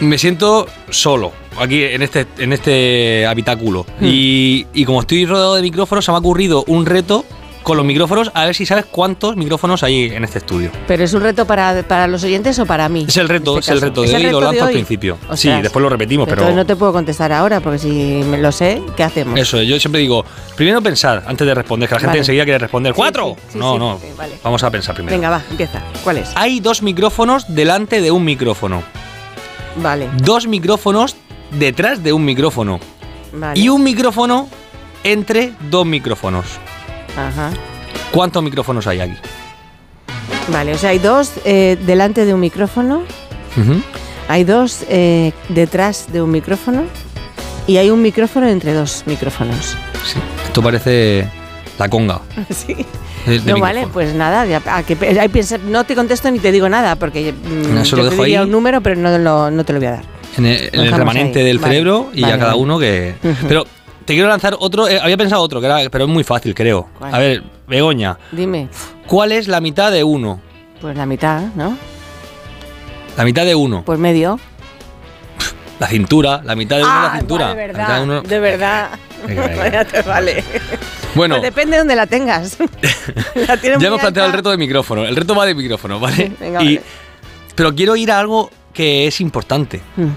Me 0.00 0.18
siento 0.18 0.66
solo 0.90 1.32
aquí 1.58 1.82
en 1.82 2.02
este, 2.02 2.26
en 2.38 2.52
este 2.52 3.26
habitáculo. 3.26 3.86
Hmm. 4.00 4.04
Y, 4.04 4.66
y 4.72 4.84
como 4.84 5.00
estoy 5.00 5.26
rodeado 5.26 5.54
de 5.54 5.62
micrófonos, 5.62 6.04
se 6.04 6.10
me 6.10 6.16
ha 6.16 6.20
ocurrido 6.20 6.64
un 6.66 6.86
reto 6.86 7.24
con 7.66 7.76
los 7.76 7.84
micrófonos, 7.84 8.30
a 8.32 8.44
ver 8.44 8.54
si 8.54 8.64
sabes 8.64 8.84
cuántos 8.84 9.34
micrófonos 9.34 9.82
hay 9.82 10.04
en 10.04 10.22
este 10.22 10.38
estudio. 10.38 10.70
¿Pero 10.86 11.02
es 11.02 11.12
un 11.14 11.20
reto 11.20 11.48
para, 11.48 11.82
para 11.82 12.06
los 12.06 12.22
oyentes 12.22 12.56
o 12.60 12.64
para 12.64 12.88
mí? 12.88 13.06
Es 13.08 13.16
el 13.16 13.28
reto, 13.28 13.54
en 13.54 13.58
es 13.58 13.64
este 13.64 13.72
el 13.72 13.80
reto 13.80 14.04
¿Es 14.04 14.10
de 14.12 14.16
hoy, 14.18 14.22
lo 14.30 14.40
lanzo 14.40 14.66
al 14.66 14.70
principio. 14.70 15.18
sí, 15.34 15.50
después 15.50 15.82
lo 15.82 15.88
repetimos, 15.88 16.28
pero. 16.28 16.42
Entonces 16.42 16.54
no 16.54 16.64
te 16.64 16.76
puedo 16.76 16.92
contestar 16.92 17.32
ahora 17.32 17.58
porque 17.58 17.80
si 17.80 17.88
me 17.90 18.38
lo 18.38 18.52
sé, 18.52 18.80
¿qué 18.96 19.02
hacemos? 19.02 19.36
Eso, 19.36 19.60
yo 19.62 19.80
siempre 19.80 20.00
digo, 20.00 20.24
primero 20.54 20.80
pensar 20.80 21.24
antes 21.26 21.44
de 21.44 21.54
responder, 21.56 21.88
que 21.88 21.96
la 21.96 21.98
gente 21.98 22.10
Vale. 22.10 22.18
enseguida 22.20 22.44
quiere 22.44 22.58
responder. 22.60 22.92
Sí, 22.92 22.96
¡Cuatro! 22.96 23.36
sí, 23.48 23.58
no, 23.58 23.76
no. 23.76 23.98
vale. 24.16 24.34
Vamos 24.44 24.62
a 24.62 24.70
pensar 24.70 24.94
primero. 24.94 25.16
Venga, 25.16 25.30
va, 25.30 25.42
empieza. 25.50 25.82
¿Cuál 26.04 26.18
es? 26.18 26.30
Hay 26.36 26.60
dos 26.60 26.82
micrófonos 26.82 27.52
delante 27.52 28.00
de 28.00 28.12
un 28.12 28.24
micrófono. 28.24 28.84
Vale, 29.82 30.08
Dos 30.18 30.46
micrófonos 30.46 31.16
detrás 31.50 32.00
de 32.04 32.12
un 32.12 32.24
micrófono. 32.24 32.78
vale. 33.32 33.58
Y 33.58 33.70
un 33.70 33.82
micrófono 33.82 34.48
entre 35.02 35.52
dos 35.68 35.84
micrófonos. 35.84 36.44
Ajá. 37.16 37.50
¿Cuántos 38.12 38.42
micrófonos 38.42 38.86
hay 38.86 39.00
aquí? 39.00 39.14
Vale, 40.52 40.74
o 40.74 40.78
sea, 40.78 40.90
hay 40.90 40.98
dos 40.98 41.32
eh, 41.44 41.76
delante 41.86 42.24
de 42.24 42.32
un 42.34 42.40
micrófono, 42.40 43.02
hay 44.28 44.44
dos 44.44 44.84
eh, 44.88 45.32
detrás 45.48 46.12
de 46.12 46.22
un 46.22 46.30
micrófono 46.30 46.84
y 47.66 47.78
hay 47.78 47.90
un 47.90 48.00
micrófono 48.02 48.48
entre 48.48 48.72
dos 48.72 49.02
micrófonos. 49.06 49.76
Sí. 50.04 50.18
Esto 50.44 50.62
parece 50.62 51.28
la 51.78 51.88
conga. 51.88 52.20
Sí. 52.50 52.74
de- 53.26 53.40
de 53.40 53.52
no 53.52 53.58
vale, 53.58 53.88
pues 53.92 54.14
nada, 54.14 54.46
ya, 54.46 54.62
a 54.66 54.84
que, 54.84 54.96
no 55.66 55.82
te 55.84 55.96
contesto 55.96 56.30
ni 56.30 56.38
te 56.38 56.52
digo 56.52 56.68
nada 56.68 56.94
porque 56.94 57.32
mm, 57.32 57.78
Eso 57.78 57.96
yo 57.96 58.02
lo 58.04 58.04
te 58.04 58.10
dejo 58.10 58.22
diría 58.22 58.38
ahí. 58.40 58.44
un 58.44 58.52
número, 58.52 58.80
pero 58.82 58.94
no, 59.00 59.18
lo- 59.18 59.50
no 59.50 59.64
te 59.64 59.72
lo 59.72 59.80
voy 59.80 59.88
a 59.88 59.90
dar. 59.92 60.04
En 60.38 60.46
el, 60.46 60.70
en 60.72 60.80
el 60.80 60.92
remanente 60.92 61.40
ahí. 61.40 61.44
del 61.46 61.58
Vale. 61.58 61.72
cerebro 61.72 62.10
y 62.14 62.20
Vale, 62.22 62.34
a 62.34 62.38
cada 62.38 62.54
uno 62.54 62.78
que. 62.78 63.16
Pero 63.48 63.64
te 64.06 64.14
quiero 64.14 64.28
lanzar 64.28 64.56
otro. 64.58 64.88
eh, 64.88 64.98
había 65.02 65.16
pensado 65.16 65.42
otro, 65.42 65.60
que 65.60 65.66
era, 65.66 65.78
pero 65.90 66.04
es 66.04 66.10
muy 66.10 66.24
fácil, 66.24 66.54
creo. 66.54 66.88
¿Cuál? 66.98 67.14
A 67.14 67.18
ver, 67.18 67.42
Begoña, 67.68 68.18
Dime, 68.32 68.68
¿cuál 69.06 69.32
es 69.32 69.48
la 69.48 69.60
mitad 69.60 69.92
de 69.92 70.02
uno? 70.04 70.40
pues 70.80 70.96
la 70.96 71.04
mitad, 71.06 71.40
¿no? 71.54 71.76
La 73.16 73.24
mitad 73.24 73.44
de 73.44 73.54
uno. 73.54 73.82
Pues 73.84 73.98
medio. 73.98 74.38
La 75.78 75.88
cintura, 75.88 76.40
la 76.44 76.54
mitad 76.54 76.76
de 76.78 76.82
uno 76.84 76.92
es 76.92 77.02
la 77.02 77.12
Ah, 77.12 77.18
cintura. 77.18 77.46
vale, 77.48 77.66
La 77.66 77.72
mitad 77.72 77.78
de 77.86 77.88
verdad, 77.88 78.02
uno- 78.04 78.22
de 78.22 78.40
verdad. 78.40 78.90
Venga, 79.26 79.46
venga. 79.46 79.68
Ya 79.72 79.84
te 79.84 80.02
vale. 80.02 80.44
Bueno, 81.14 81.34
Pues 81.36 81.42
depende 81.42 81.72
de 81.72 81.78
donde 81.78 81.96
la 81.96 82.06
tengas. 82.06 82.56
La 83.34 83.56
ya 83.56 83.86
hemos 83.88 84.00
planteado 84.00 84.28
el 84.28 84.34
reto 84.34 84.50
de 84.50 84.56
micrófono. 84.58 85.04
El 85.04 85.16
reto 85.16 85.34
va 85.34 85.44
de 85.46 85.54
micrófono, 85.54 85.98
¿vale? 86.00 86.32
venga, 86.40 86.62
Y- 86.62 86.76
vale. 86.76 86.82
Pero 87.54 87.74
quiero 87.74 87.96
ir 87.96 88.10
a 88.12 88.18
algo 88.18 88.50
que 88.72 89.06
es 89.06 89.20
importante. 89.20 89.80
Mm. 89.96 90.08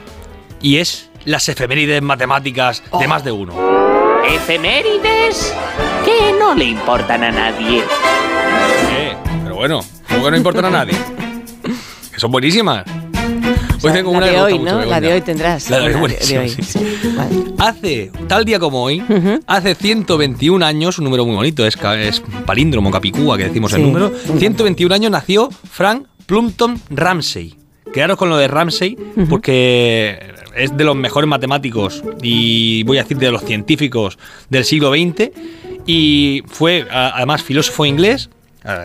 Y 0.61 0.77
es 0.77 1.08
las 1.29 1.47
efemérides 1.47 2.01
matemáticas 2.01 2.81
de 2.99 3.07
más 3.07 3.23
de 3.23 3.31
uno. 3.31 3.53
Efemérides 4.25 5.53
que 6.03 6.33
no 6.39 6.55
le 6.55 6.65
importan 6.65 7.23
a 7.23 7.29
nadie. 7.31 7.83
Eh, 8.91 9.15
pero 9.43 9.55
bueno, 9.55 9.81
¿cómo 10.07 10.25
que 10.25 10.31
no 10.31 10.37
importan 10.37 10.65
a 10.65 10.69
nadie? 10.71 10.93
Que 12.11 12.19
son 12.19 12.31
buenísimas. 12.31 12.83
Hoy 13.83 13.93
tengo 13.93 14.11
la 14.11 14.17
una 14.17 14.25
de 14.25 14.31
que 14.31 14.41
hoy, 14.41 14.53
gusta 14.53 14.75
mucho, 14.75 14.85
¿no? 14.85 14.91
La 14.91 14.99
de 14.99 15.13
hoy 15.13 15.21
tendrás. 15.21 15.69
La 15.69 15.79
de 15.79 15.85
hoy, 15.85 15.93
buenísima, 15.93 16.41
hoy, 16.41 16.49
sí. 16.49 16.63
sí. 16.63 16.79
Vale. 17.15 17.53
Hace, 17.59 18.11
tal 18.27 18.43
día 18.43 18.59
como 18.59 18.83
hoy, 18.83 19.03
hace 19.45 19.75
121 19.75 20.65
años, 20.65 20.97
un 20.97 21.05
número 21.05 21.25
muy 21.27 21.35
bonito, 21.35 21.65
es, 21.65 21.77
es 21.99 22.23
palíndromo, 22.47 22.89
capicúa, 22.89 23.37
que 23.37 23.43
decimos 23.43 23.71
el 23.73 23.83
número. 23.83 24.11
121 24.39 24.95
años 24.95 25.11
nació 25.11 25.49
Frank 25.51 26.07
Plumpton 26.25 26.81
Ramsey. 26.89 27.58
Quedaros 27.93 28.17
con 28.17 28.29
lo 28.29 28.37
de 28.37 28.47
Ramsey, 28.47 28.97
porque 29.29 30.19
es 30.55 30.75
de 30.75 30.83
los 30.83 30.95
mejores 30.95 31.27
matemáticos 31.27 32.03
y 32.21 32.83
voy 32.83 32.97
a 32.97 33.03
decir 33.03 33.17
de 33.17 33.31
los 33.31 33.43
científicos 33.43 34.17
del 34.49 34.65
siglo 34.65 34.91
XX. 34.91 35.31
Y 35.85 36.43
fue 36.47 36.87
además 36.91 37.41
filósofo 37.41 37.85
inglés, 37.85 38.29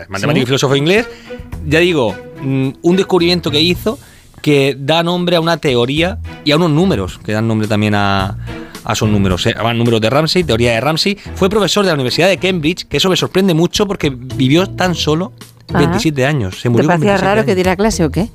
matemático 0.07 0.43
y 0.43 0.45
filósofo 0.45 0.75
inglés. 0.75 1.07
Ya 1.67 1.79
digo, 1.79 2.15
mm, 2.41 2.69
un 2.81 2.95
descubrimiento 2.95 3.51
que 3.51 3.59
hizo 3.59 3.99
que 4.41 4.75
da 4.79 5.01
nombre 5.01 5.35
a 5.35 5.41
una 5.41 5.57
teoría 5.57 6.19
y 6.43 6.51
a 6.51 6.55
unos 6.55 6.69
números, 6.69 7.19
que 7.23 7.31
dan 7.31 7.47
nombre 7.47 7.67
también 7.67 7.95
a, 7.95 8.37
a 8.83 8.93
esos 8.93 9.09
números. 9.09 9.41
Se 9.41 9.53
llaman 9.53 9.77
números 9.77 9.99
de 9.99 10.09
Ramsey, 10.09 10.43
teoría 10.43 10.73
de 10.73 10.81
Ramsey. 10.81 11.17
Fue 11.35 11.49
profesor 11.49 11.83
de 11.83 11.89
la 11.89 11.95
Universidad 11.95 12.29
de 12.29 12.37
Cambridge, 12.37 12.87
que 12.87 12.97
eso 12.97 13.09
me 13.09 13.17
sorprende 13.17 13.53
mucho 13.53 13.87
porque 13.87 14.09
vivió 14.11 14.67
tan 14.67 14.93
solo 14.95 15.33
Ajá. 15.69 15.79
27 15.79 16.25
años. 16.25 16.57
Se 16.57 16.63
¿Te 16.63 16.69
murió 16.69 16.83
con 16.83 16.99
parecía 16.99 17.13
27 17.13 17.35
raro 17.35 17.45
que 17.45 17.55
diera 17.55 17.75
clase 17.75 18.05
o 18.05 18.11
qué? 18.11 18.29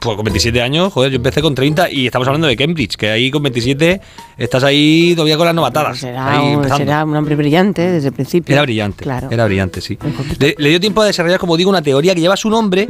Pues 0.00 0.16
con 0.16 0.24
27 0.24 0.60
años, 0.60 0.92
joder, 0.92 1.10
yo 1.12 1.16
empecé 1.16 1.40
con 1.40 1.54
30 1.54 1.90
y 1.90 2.04
estamos 2.06 2.28
hablando 2.28 2.46
de 2.46 2.56
Cambridge, 2.56 2.96
que 2.96 3.08
ahí 3.08 3.30
con 3.30 3.42
27 3.42 4.00
estás 4.36 4.62
ahí 4.62 5.14
todavía 5.14 5.38
con 5.38 5.46
las 5.46 5.54
novatadas. 5.54 5.98
Será, 5.98 6.30
ahí 6.32 6.46
un, 6.48 6.54
empezando. 6.54 6.84
será 6.84 7.04
un 7.04 7.16
hombre 7.16 7.36
brillante 7.36 7.80
desde 7.90 8.08
el 8.08 8.14
principio. 8.14 8.52
Era 8.54 8.62
brillante, 8.62 9.02
Claro. 9.04 9.28
era 9.30 9.46
brillante, 9.46 9.80
sí. 9.80 9.96
Le, 10.38 10.54
le 10.58 10.68
dio 10.68 10.78
tiempo 10.80 11.00
a 11.00 11.06
desarrollar, 11.06 11.38
como 11.40 11.56
digo, 11.56 11.70
una 11.70 11.80
teoría 11.80 12.14
que 12.14 12.20
lleva 12.20 12.36
su 12.36 12.50
nombre 12.50 12.86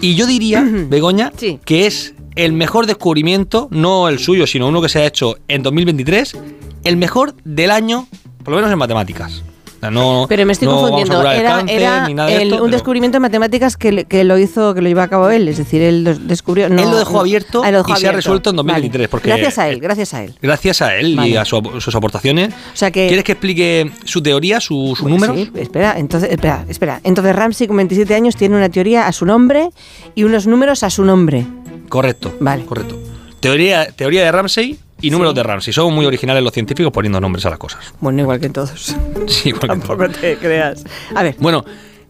y 0.00 0.14
yo 0.14 0.26
diría, 0.26 0.64
Begoña, 0.88 1.32
que 1.66 1.86
es 1.86 2.14
el 2.34 2.52
mejor 2.54 2.86
descubrimiento, 2.86 3.68
no 3.70 4.08
el 4.08 4.18
suyo, 4.18 4.46
sino 4.46 4.66
uno 4.68 4.80
que 4.80 4.88
se 4.88 5.00
ha 5.00 5.06
hecho 5.06 5.36
en 5.48 5.62
2023, 5.62 6.38
el 6.84 6.96
mejor 6.96 7.34
del 7.44 7.70
año, 7.72 8.08
por 8.42 8.52
lo 8.52 8.56
menos 8.56 8.72
en 8.72 8.78
matemáticas. 8.78 9.42
Sea, 9.84 9.90
no, 9.90 10.26
Pero 10.28 10.46
me 10.46 10.52
estoy 10.52 10.66
no 10.66 10.74
vamos 10.76 10.88
a 10.88 10.90
confundiendo. 10.92 11.30
el 11.30 11.68
Era, 11.70 12.06
ni 12.08 12.14
nada 12.14 12.28
de 12.30 12.36
el- 12.36 12.42
esto, 12.44 12.54
un 12.56 12.60
pero- 12.62 12.72
descubrimiento 12.72 13.16
de 13.16 13.20
matemáticas 13.20 13.76
que, 13.76 14.24
lo 14.24 14.38
hizo, 14.38 14.74
que 14.74 14.80
lo 14.80 14.88
llevó 14.88 15.02
a 15.02 15.08
cabo 15.08 15.28
él. 15.30 15.46
Es 15.48 15.58
decir, 15.58 15.82
él 15.82 16.04
lo 16.04 16.14
descubrió. 16.14 16.68
no- 16.70 16.82
Él 16.82 16.90
lo 16.90 16.96
dejó 16.96 17.20
abierto 17.20 17.62
Ah, 17.64 17.70
lo 17.70 17.78
dejó 17.78 17.92
y 17.92 17.96
se 17.96 18.08
ha 18.08 18.12
resuelto 18.12 18.50
en 18.50 18.56
2023, 18.56 19.02
Vale. 19.06 19.08
porque- 19.10 19.28
Gracias 19.28 19.58
a 19.58 19.68
él, 19.68 19.80
gracias 19.80 20.14
a 20.14 20.24
él. 20.24 20.34
Gracias 20.40 20.80
a 20.82 20.96
él 20.96 21.18
y 21.24 21.36
a 21.36 21.44
su- 21.44 21.60
sus 21.80 21.94
aportaciones. 21.94 22.48
O 22.52 22.76
sea 22.76 22.90
que. 22.90 23.06
¿Quieres 23.08 23.24
que 23.24 23.32
explique 23.32 23.90
su 24.04 24.22
teoría, 24.22 24.60
su, 24.60 24.94
su 24.96 25.08
número? 25.08 25.34
Sí, 25.34 25.50
espera, 25.56 25.94
entonces, 25.98 26.30
espera, 26.30 26.64
espera. 26.68 27.00
Entonces 27.04 27.36
Ramsey 27.36 27.66
con 27.66 27.76
27 27.76 28.14
años 28.14 28.36
tiene 28.36 28.56
una 28.56 28.68
teoría 28.70 29.06
a 29.06 29.12
su 29.12 29.26
nombre 29.26 29.68
y 30.14 30.24
unos 30.24 30.46
números 30.46 30.82
a 30.82 30.90
su 30.90 31.04
nombre. 31.04 31.46
Correcto. 31.88 32.34
Vale. 32.40 32.64
Correcto. 32.64 32.98
Teoría, 33.40 33.86
teoría 33.92 34.24
de 34.24 34.32
Ramsey 34.32 34.78
y 35.06 35.10
números 35.10 35.34
de 35.34 35.42
Ramsey. 35.42 35.72
Son 35.72 35.92
muy 35.94 36.06
originales 36.06 36.42
los 36.42 36.52
científicos 36.52 36.92
poniendo 36.92 37.20
nombres 37.20 37.44
a 37.46 37.50
las 37.50 37.58
cosas. 37.58 37.92
Bueno, 38.00 38.22
igual 38.22 38.40
que 38.40 38.48
todos. 38.50 38.96
Sí, 39.26 39.48
igual 39.50 39.60
que 39.62 39.66
Tampoco 39.68 40.08
te 40.08 40.36
creas. 40.36 40.84
A 41.14 41.22
ver. 41.22 41.36
Bueno, 41.38 41.64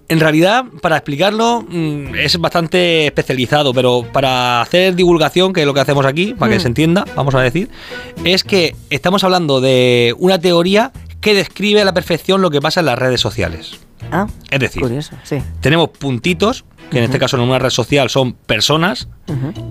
en 0.08 0.20
realidad, 0.20 0.64
para 0.82 0.96
explicarlo, 0.96 1.64
mm, 1.68 2.14
es 2.16 2.36
bastante 2.38 3.06
especializado, 3.06 3.72
pero 3.72 4.04
para 4.12 4.60
hacer 4.60 4.94
divulgación, 4.94 5.52
que 5.52 5.60
es 5.62 5.66
lo 5.66 5.72
que 5.74 5.80
hacemos 5.80 6.04
aquí, 6.06 6.34
para 6.34 6.50
que 6.52 6.58
Mm. 6.58 6.62
se 6.62 6.68
entienda, 6.68 7.04
vamos 7.16 7.34
a 7.34 7.40
decir, 7.40 7.70
es 8.24 8.44
que 8.44 8.74
estamos 8.90 9.24
hablando 9.24 9.60
de 9.60 10.14
una 10.18 10.38
teoría 10.38 10.92
que 11.20 11.34
describe 11.34 11.80
a 11.80 11.84
la 11.86 11.94
perfección 11.94 12.42
lo 12.42 12.50
que 12.50 12.60
pasa 12.60 12.80
en 12.80 12.86
las 12.86 12.98
redes 12.98 13.20
sociales. 13.20 13.78
Ah, 14.12 14.26
Es 14.50 14.60
decir, 14.60 14.82
curioso, 14.82 15.12
sí. 15.24 15.38
tenemos 15.60 15.88
puntitos, 15.90 16.64
que 16.90 16.98
en 16.98 17.04
este 17.04 17.18
caso 17.18 17.36
en 17.36 17.42
una 17.42 17.58
red 17.58 17.70
social 17.70 18.10
son 18.10 18.32
personas, 18.34 19.08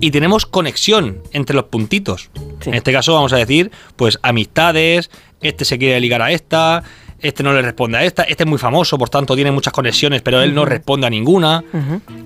y 0.00 0.10
tenemos 0.10 0.46
conexión 0.46 1.22
entre 1.32 1.54
los 1.56 1.66
puntitos. 1.66 2.30
En 2.66 2.74
este 2.74 2.92
caso 2.92 3.14
vamos 3.14 3.32
a 3.32 3.36
decir, 3.36 3.70
pues 3.96 4.18
amistades, 4.22 5.10
este 5.40 5.64
se 5.64 5.78
quiere 5.78 6.00
ligar 6.00 6.22
a 6.22 6.32
esta, 6.32 6.82
este 7.24 7.42
no 7.42 7.52
le 7.54 7.62
responde 7.62 7.98
a 7.98 8.04
esta, 8.04 8.22
este 8.24 8.44
es 8.44 8.48
muy 8.48 8.58
famoso, 8.58 8.98
por 8.98 9.08
tanto 9.08 9.34
tiene 9.34 9.50
muchas 9.50 9.72
conexiones, 9.72 10.20
pero 10.20 10.42
él 10.42 10.54
no 10.54 10.64
responde 10.66 11.06
a 11.06 11.10
ninguna. 11.10 11.64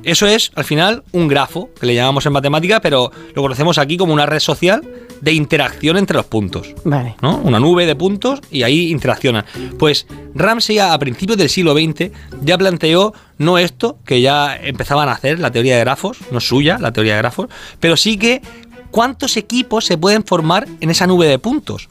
Eso 0.03 0.27
es, 0.27 0.51
al 0.57 0.65
final, 0.65 1.05
un 1.13 1.29
grafo, 1.29 1.71
que 1.79 1.87
le 1.87 1.95
llamamos 1.95 2.27
en 2.27 2.33
matemática, 2.33 2.81
pero 2.81 3.11
lo 3.35 3.43
conocemos 3.43 3.79
aquí 3.79 3.97
como 3.97 4.13
una 4.13 4.27
red 4.27 4.41
social 4.41 4.83
de 5.21 5.33
interacción 5.33 5.97
entre 5.97 6.17
los 6.17 6.27
puntos. 6.27 6.75
Vale. 6.85 7.15
¿no? 7.23 7.39
Una 7.39 7.61
nube 7.61 7.87
de 7.87 7.95
puntos 7.95 8.41
y 8.51 8.65
ahí 8.65 8.91
interaccionan. 8.91 9.45
Pues 9.79 10.07
Ramsey 10.35 10.81
a 10.81 10.99
principios 10.99 11.39
del 11.39 11.49
siglo 11.49 11.75
XX 11.75 12.11
ya 12.43 12.59
planteó 12.59 13.15
no 13.39 13.57
esto, 13.59 13.99
que 14.05 14.21
ya 14.21 14.57
empezaban 14.57 15.09
a 15.09 15.13
hacer, 15.13 15.39
la 15.39 15.53
teoría 15.53 15.77
de 15.77 15.81
grafos, 15.81 16.19
no 16.33 16.41
suya, 16.41 16.77
la 16.81 16.93
teoría 16.93 17.15
de 17.15 17.19
grafos, 17.19 17.49
pero 17.79 17.97
sí 17.97 18.19
que 18.19 18.43
cuántos 18.91 19.37
equipos 19.37 19.85
se 19.85 19.97
pueden 19.97 20.25
formar 20.25 20.67
en 20.81 20.91
esa 20.91 21.07
nube 21.07 21.29
de 21.29 21.39
puntos. 21.39 21.87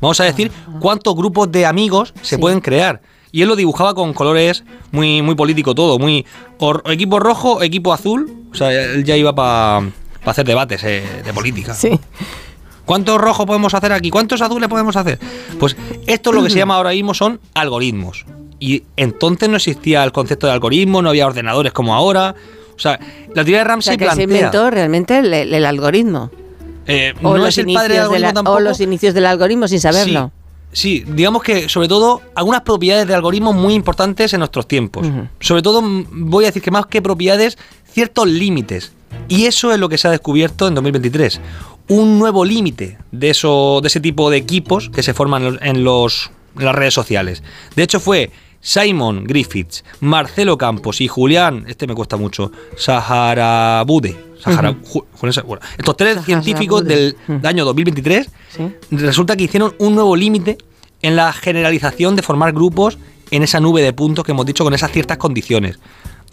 Vamos 0.00 0.20
a 0.20 0.24
decir 0.24 0.50
cuántos 0.80 1.14
grupos 1.14 1.50
de 1.52 1.66
amigos 1.66 2.14
se 2.22 2.38
pueden 2.38 2.60
crear. 2.60 3.00
Y 3.32 3.42
él 3.42 3.48
lo 3.48 3.56
dibujaba 3.56 3.94
con 3.94 4.12
colores 4.12 4.64
muy, 4.90 5.22
muy 5.22 5.34
político 5.34 5.74
todo, 5.74 5.98
muy 5.98 6.26
o 6.58 6.90
equipo 6.90 7.20
rojo, 7.20 7.62
equipo 7.62 7.92
azul. 7.92 8.32
O 8.50 8.54
sea, 8.54 8.72
él 8.72 9.04
ya 9.04 9.16
iba 9.16 9.34
para 9.34 9.86
hacer 10.24 10.46
debates 10.46 10.82
eh, 10.84 11.04
de 11.24 11.32
política. 11.32 11.74
Sí. 11.74 11.98
¿Cuántos 12.84 13.20
rojos 13.20 13.46
podemos 13.46 13.72
hacer 13.72 13.92
aquí? 13.92 14.10
¿Cuántos 14.10 14.40
azules 14.40 14.68
podemos 14.68 14.96
hacer? 14.96 15.20
Pues 15.60 15.76
esto 16.06 16.32
lo 16.32 16.42
que 16.42 16.50
se 16.50 16.58
llama 16.58 16.76
ahora 16.76 16.90
mismo 16.90 17.14
son 17.14 17.38
algoritmos. 17.54 18.26
Y 18.58 18.82
entonces 18.96 19.48
no 19.48 19.56
existía 19.56 20.02
el 20.02 20.12
concepto 20.12 20.46
de 20.46 20.52
algoritmo, 20.52 21.00
no 21.00 21.10
había 21.10 21.26
ordenadores 21.26 21.72
como 21.72 21.94
ahora. 21.94 22.34
O 22.74 22.78
sea, 22.78 22.98
la 23.28 23.44
teoría 23.44 23.58
de 23.58 23.64
O 23.64 23.68
Ramsey 23.68 23.96
sea, 23.96 24.08
que 24.08 24.16
se 24.16 24.22
inventó 24.24 24.70
realmente 24.70 25.18
el, 25.18 25.32
el 25.32 25.64
algoritmo. 25.64 26.30
Eh, 26.86 27.14
O, 27.22 27.36
no 27.36 27.46
es 27.46 27.58
el 27.58 27.66
padre 27.72 27.94
del 27.94 28.04
inicios 28.04 28.12
de 28.12 28.18
la- 28.18 28.28
algoritmo 28.28 28.32
tampoco. 28.34 28.56
o 28.56 28.60
los 28.60 28.80
inicios 28.80 29.14
del 29.14 29.26
algoritmo 29.26 29.68
sin 29.68 29.80
saberlo. 29.80 30.32
Sí, 30.72 31.04
digamos 31.06 31.42
que 31.42 31.68
sobre 31.68 31.88
todo 31.88 32.22
algunas 32.36 32.60
propiedades 32.62 33.06
de 33.08 33.14
algoritmos 33.14 33.54
muy 33.56 33.74
importantes 33.74 34.32
en 34.32 34.38
nuestros 34.38 34.68
tiempos. 34.68 35.06
Sobre 35.40 35.62
todo 35.62 35.82
voy 36.12 36.44
a 36.44 36.48
decir 36.48 36.62
que 36.62 36.70
más 36.70 36.86
que 36.86 37.02
propiedades, 37.02 37.58
ciertos 37.92 38.28
límites. 38.28 38.92
Y 39.28 39.46
eso 39.46 39.72
es 39.72 39.80
lo 39.80 39.88
que 39.88 39.98
se 39.98 40.06
ha 40.06 40.12
descubierto 40.12 40.68
en 40.68 40.74
2023. 40.76 41.40
Un 41.88 42.20
nuevo 42.20 42.44
límite 42.44 42.98
de, 43.10 43.30
eso, 43.30 43.80
de 43.82 43.88
ese 43.88 43.98
tipo 44.00 44.30
de 44.30 44.36
equipos 44.36 44.90
que 44.90 45.02
se 45.02 45.12
forman 45.12 45.58
en, 45.60 45.82
los, 45.82 46.30
en 46.56 46.64
las 46.64 46.74
redes 46.76 46.94
sociales. 46.94 47.42
De 47.74 47.82
hecho 47.82 47.98
fue 47.98 48.30
Simon 48.60 49.24
Griffiths, 49.24 49.84
Marcelo 50.00 50.58
Campos 50.58 51.00
y 51.00 51.08
Julián, 51.08 51.64
este 51.68 51.86
me 51.86 51.94
cuesta 51.94 52.16
mucho, 52.16 52.52
Saharabude. 52.76 54.16
Sahara- 54.42 54.74
bueno, 55.46 55.60
estos 55.78 55.96
tres 55.96 56.24
científicos 56.24 56.84
del 56.84 57.16
año 57.44 57.64
2023 57.64 58.28
resulta 58.90 59.36
que 59.36 59.44
hicieron 59.44 59.74
un 59.78 59.94
nuevo 59.94 60.16
límite 60.16 60.58
en 61.02 61.16
la 61.16 61.32
generalización 61.32 62.16
de 62.16 62.22
formar 62.22 62.52
grupos 62.52 62.98
en 63.30 63.42
esa 63.42 63.60
nube 63.60 63.82
de 63.82 63.92
puntos 63.92 64.24
que 64.24 64.32
hemos 64.32 64.46
dicho 64.46 64.64
con 64.64 64.74
esas 64.74 64.90
ciertas 64.92 65.18
condiciones. 65.18 65.78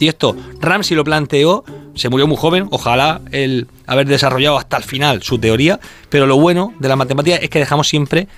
Y 0.00 0.06
esto, 0.08 0.36
Ramsey 0.60 0.96
lo 0.96 1.02
planteó, 1.04 1.64
se 1.94 2.08
murió 2.08 2.26
muy 2.28 2.36
joven, 2.36 2.68
ojalá 2.70 3.20
él 3.32 3.66
haber 3.86 4.06
desarrollado 4.06 4.56
hasta 4.56 4.76
el 4.76 4.84
final 4.84 5.22
su 5.22 5.38
teoría, 5.38 5.80
pero 6.08 6.26
lo 6.26 6.36
bueno 6.38 6.72
de 6.78 6.88
la 6.88 6.94
matemática 6.96 7.36
es 7.36 7.50
que 7.50 7.58
dejamos 7.58 7.88
siempre 7.88 8.28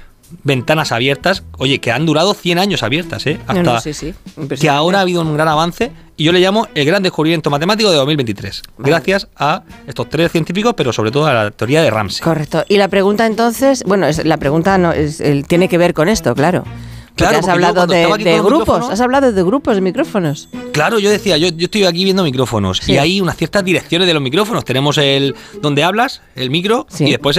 ventanas 0.44 0.92
abiertas, 0.92 1.42
oye, 1.58 1.78
que 1.80 1.92
han 1.92 2.06
durado 2.06 2.34
100 2.34 2.58
años 2.58 2.82
abiertas, 2.82 3.26
¿eh? 3.26 3.38
Hasta 3.46 3.62
no, 3.62 3.80
sí, 3.80 3.92
sí. 3.92 4.14
que 4.60 4.68
ahora 4.68 4.98
ha 4.98 5.02
habido 5.02 5.22
un 5.22 5.34
gran 5.34 5.48
avance 5.48 5.90
y 6.16 6.24
yo 6.24 6.32
le 6.32 6.40
llamo 6.40 6.68
el 6.74 6.84
gran 6.84 7.02
descubrimiento 7.02 7.50
matemático 7.50 7.90
de 7.90 7.96
2023, 7.96 8.62
gracias 8.78 9.28
a 9.36 9.62
estos 9.86 10.08
tres 10.08 10.30
científicos, 10.32 10.74
pero 10.76 10.92
sobre 10.92 11.10
todo 11.10 11.26
a 11.26 11.32
la 11.34 11.50
teoría 11.50 11.82
de 11.82 11.90
Ramsey. 11.90 12.22
Correcto. 12.22 12.64
Y 12.68 12.76
la 12.76 12.88
pregunta 12.88 13.26
entonces, 13.26 13.82
bueno, 13.86 14.06
es, 14.06 14.24
la 14.24 14.36
pregunta 14.36 14.76
no 14.78 14.92
es, 14.92 15.20
el- 15.20 15.46
tiene 15.46 15.68
que 15.68 15.78
ver 15.78 15.94
con 15.94 16.08
esto, 16.08 16.34
claro. 16.34 16.64
Claro, 17.20 17.38
has 17.38 17.48
hablado 17.48 17.86
de, 17.86 18.40
grupos, 18.42 18.90
has 18.90 19.00
hablado 19.00 19.32
de 19.32 19.42
grupos, 19.42 19.74
de 19.74 19.80
micrófonos. 19.80 20.48
Claro, 20.72 20.98
yo 20.98 21.10
decía, 21.10 21.36
yo, 21.36 21.48
yo 21.48 21.64
estoy 21.66 21.84
aquí 21.84 22.04
viendo 22.04 22.22
micrófonos 22.24 22.78
Sí. 22.82 22.92
y 22.92 22.98
hay 22.98 23.20
unas 23.20 23.36
ciertas 23.36 23.64
direcciones 23.64 24.06
de 24.08 24.14
los 24.14 24.22
micrófonos. 24.22 24.64
Tenemos 24.64 24.98
el 24.98 25.34
donde 25.60 25.82
hablas, 25.84 26.22
el 26.36 26.50
micro, 26.50 26.86
y 26.98 27.10
después, 27.10 27.38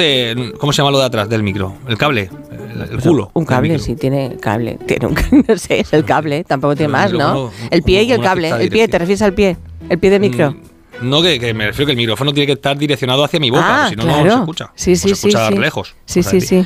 ¿cómo 0.60 0.74
se 0.74 0.78
llama 0.78 0.92
lo 0.92 1.00
de 1.00 1.06
atrás 1.06 1.28
del 1.30 1.44
micro? 1.44 1.76
El 1.88 1.98
cable, 1.98 2.30
el, 2.52 2.94
el 2.94 3.02
culo. 3.02 3.32
Un 3.34 3.46
cable, 3.46 3.80
sí, 3.80 3.96
tiene 3.96 4.38
cable. 4.40 4.78
Tiene 4.86 5.08
un, 5.08 5.16
no 5.48 5.58
sé, 5.58 5.80
es 5.82 5.94
el 5.94 6.06
cable, 6.06 6.44
tampoco 6.44 6.76
tiene 6.76 6.92
más, 6.92 7.12
¿no? 7.14 7.52
El 7.70 7.84
pie 7.84 8.04
y 8.04 8.12
el 8.12 8.22
cable. 8.22 8.50
El 8.50 8.70
pie, 8.70 8.88
¿te 8.88 9.00
refieres 9.00 9.22
al 9.22 9.34
pie? 9.34 9.58
El 9.90 10.00
pie 10.00 10.10
de 10.10 10.20
micro. 10.20 10.56
No, 11.02 11.22
que, 11.24 11.40
que 11.40 11.52
me 11.56 11.66
refiero 11.68 11.88
que 11.88 11.92
el 11.94 11.98
micrófono 11.98 12.32
tiene 12.32 12.46
que 12.46 12.54
estar 12.54 12.78
direccionado 12.78 13.24
hacia 13.24 13.40
mi 13.40 13.50
boca, 13.50 13.86
Ah, 13.86 13.90
si 13.90 13.96
no, 13.96 14.06
no 14.06 14.22
se 14.24 14.28
escucha. 14.40 14.72
Sí, 14.76 14.92
O 14.92 14.96
sí, 14.96 15.02
se 15.02 15.08
sí, 15.08 15.12
escucha 15.14 15.48
sí. 15.50 15.56
lejos. 15.58 15.96
Sí, 16.06 16.20
o 16.20 16.24
sí, 16.24 16.42
sí. 16.42 16.66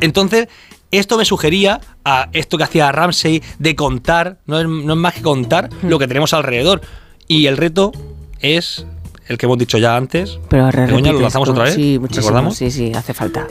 Entonces, 0.00 0.48
esto 0.98 1.16
me 1.18 1.24
sugería 1.24 1.80
a 2.04 2.28
esto 2.32 2.58
que 2.58 2.64
hacía 2.64 2.90
Ramsey 2.92 3.42
de 3.58 3.74
contar, 3.76 4.38
no 4.46 4.58
es, 4.60 4.66
no 4.66 4.92
es 4.92 4.98
más 4.98 5.14
que 5.14 5.22
contar 5.22 5.68
Hmm. 5.82 5.88
lo 5.88 5.98
que 5.98 6.06
tenemos 6.08 6.32
alrededor. 6.32 6.80
Y 7.28 7.46
el 7.46 7.56
reto 7.56 7.92
es 8.40 8.86
el 9.28 9.38
que 9.38 9.46
hemos 9.46 9.58
dicho 9.58 9.78
ya 9.78 9.96
antes. 9.96 10.38
Pero 10.48 10.66
Begoña, 10.70 11.12
¿lo 11.12 11.20
lanzamos 11.20 11.48
otra 11.48 11.64
vez? 11.64 11.74
Sí. 11.74 11.98
¿Recordamos? 11.98 12.56
Sí, 12.56 12.70
sí, 12.70 12.92
hace 12.94 13.12
falta. 13.14 13.46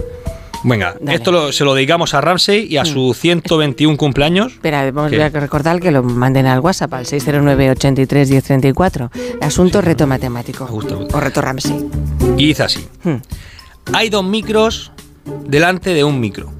Venga, 0.67 0.95
Dale. 0.99 1.15
esto 1.17 1.31
lo- 1.31 1.51
se 1.51 1.63
lo 1.63 1.75
dedicamos 1.75 2.15
a 2.15 2.21
Ramsey 2.21 2.65
y 2.67 2.77
a 2.77 2.83
Mm. 2.83 2.85
su 2.87 3.13
121 3.13 3.97
cumpleaños. 3.97 4.53
Espera, 4.53 4.89
vamos 4.91 5.13
a 5.13 5.29
recordar 5.29 5.79
que 5.79 5.91
lo 5.91 6.01
manden 6.01 6.47
al 6.47 6.59
WhatsApp 6.59 6.91
al 6.95 7.05
609 7.05 7.69
83 7.69 8.31
1034. 8.31 9.11
Asunto 9.41 9.81
reto 9.81 10.07
matemático. 10.07 10.67
O 11.13 11.19
reto 11.19 11.41
Ramsey. 11.41 11.85
Y 12.37 12.47
dice 12.47 12.63
así. 12.63 12.87
Hmm. 13.03 13.17
Hay 13.93 14.09
dos 14.09 14.23
micros 14.23 14.91
delante 15.45 15.93
de 15.93 16.03
un 16.03 16.19
micro. 16.19 16.51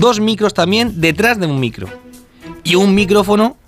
Dos 0.00 0.18
micros 0.18 0.54
también 0.54 0.98
detrás 1.02 1.38
de 1.38 1.46
un 1.46 1.60
micro. 1.60 1.86
Y 2.64 2.76
un 2.76 2.94
micrófono 2.94 3.58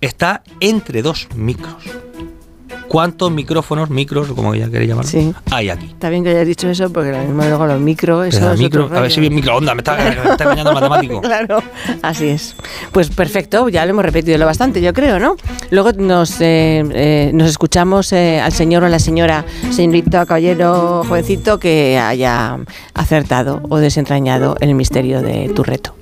está 0.00 0.42
entre 0.60 1.02
dos 1.02 1.28
micros. 1.36 1.84
¿Cuántos 2.88 3.30
micrófonos, 3.32 3.90
micros, 3.90 4.28
como 4.32 4.54
ya 4.54 4.68
queréis 4.70 4.88
llamarlo, 4.90 5.10
Sí. 5.10 5.34
hay 5.50 5.70
aquí? 5.70 5.86
Está 5.86 6.10
bien 6.10 6.22
que 6.22 6.30
hayas 6.30 6.46
dicho 6.46 6.68
eso 6.68 6.90
porque 6.92 7.10
lo 7.12 7.18
mismo 7.18 7.42
luego 7.44 7.66
los 7.66 7.80
micro, 7.80 8.24
eso 8.24 8.52
es 8.52 8.58
micro, 8.58 8.84
otro 8.86 8.98
a 8.98 9.00
ver 9.00 9.10
si 9.10 9.20
bien 9.20 9.34
microondas, 9.34 9.74
me 9.74 9.80
está, 9.80 9.96
me 9.96 10.30
está 10.30 10.44
engañando 10.44 10.72
matemático. 10.72 11.20
Claro, 11.34 11.62
así 12.02 12.28
es. 12.28 12.54
Pues 12.92 13.08
perfecto, 13.10 13.68
ya 13.68 13.84
lo 13.84 13.90
hemos 13.90 14.04
repetido 14.04 14.38
lo 14.38 14.46
bastante, 14.46 14.80
yo 14.80 14.92
creo, 14.92 15.18
¿no? 15.18 15.36
Luego 15.70 15.92
nos, 15.92 16.40
eh, 16.40 16.84
eh, 16.92 17.30
nos 17.34 17.48
escuchamos 17.48 18.12
eh, 18.12 18.40
al 18.40 18.52
señor 18.52 18.82
o 18.82 18.86
a 18.86 18.88
la 18.88 18.98
señora, 18.98 19.44
señorita, 19.70 20.26
caballero, 20.26 21.02
jovencito, 21.08 21.58
que 21.58 21.98
haya 21.98 22.58
acertado 22.94 23.60
o 23.68 23.78
desentrañado 23.78 24.56
el 24.60 24.74
misterio 24.74 25.22
de 25.22 25.48
tu 25.54 25.62
reto. 25.64 25.94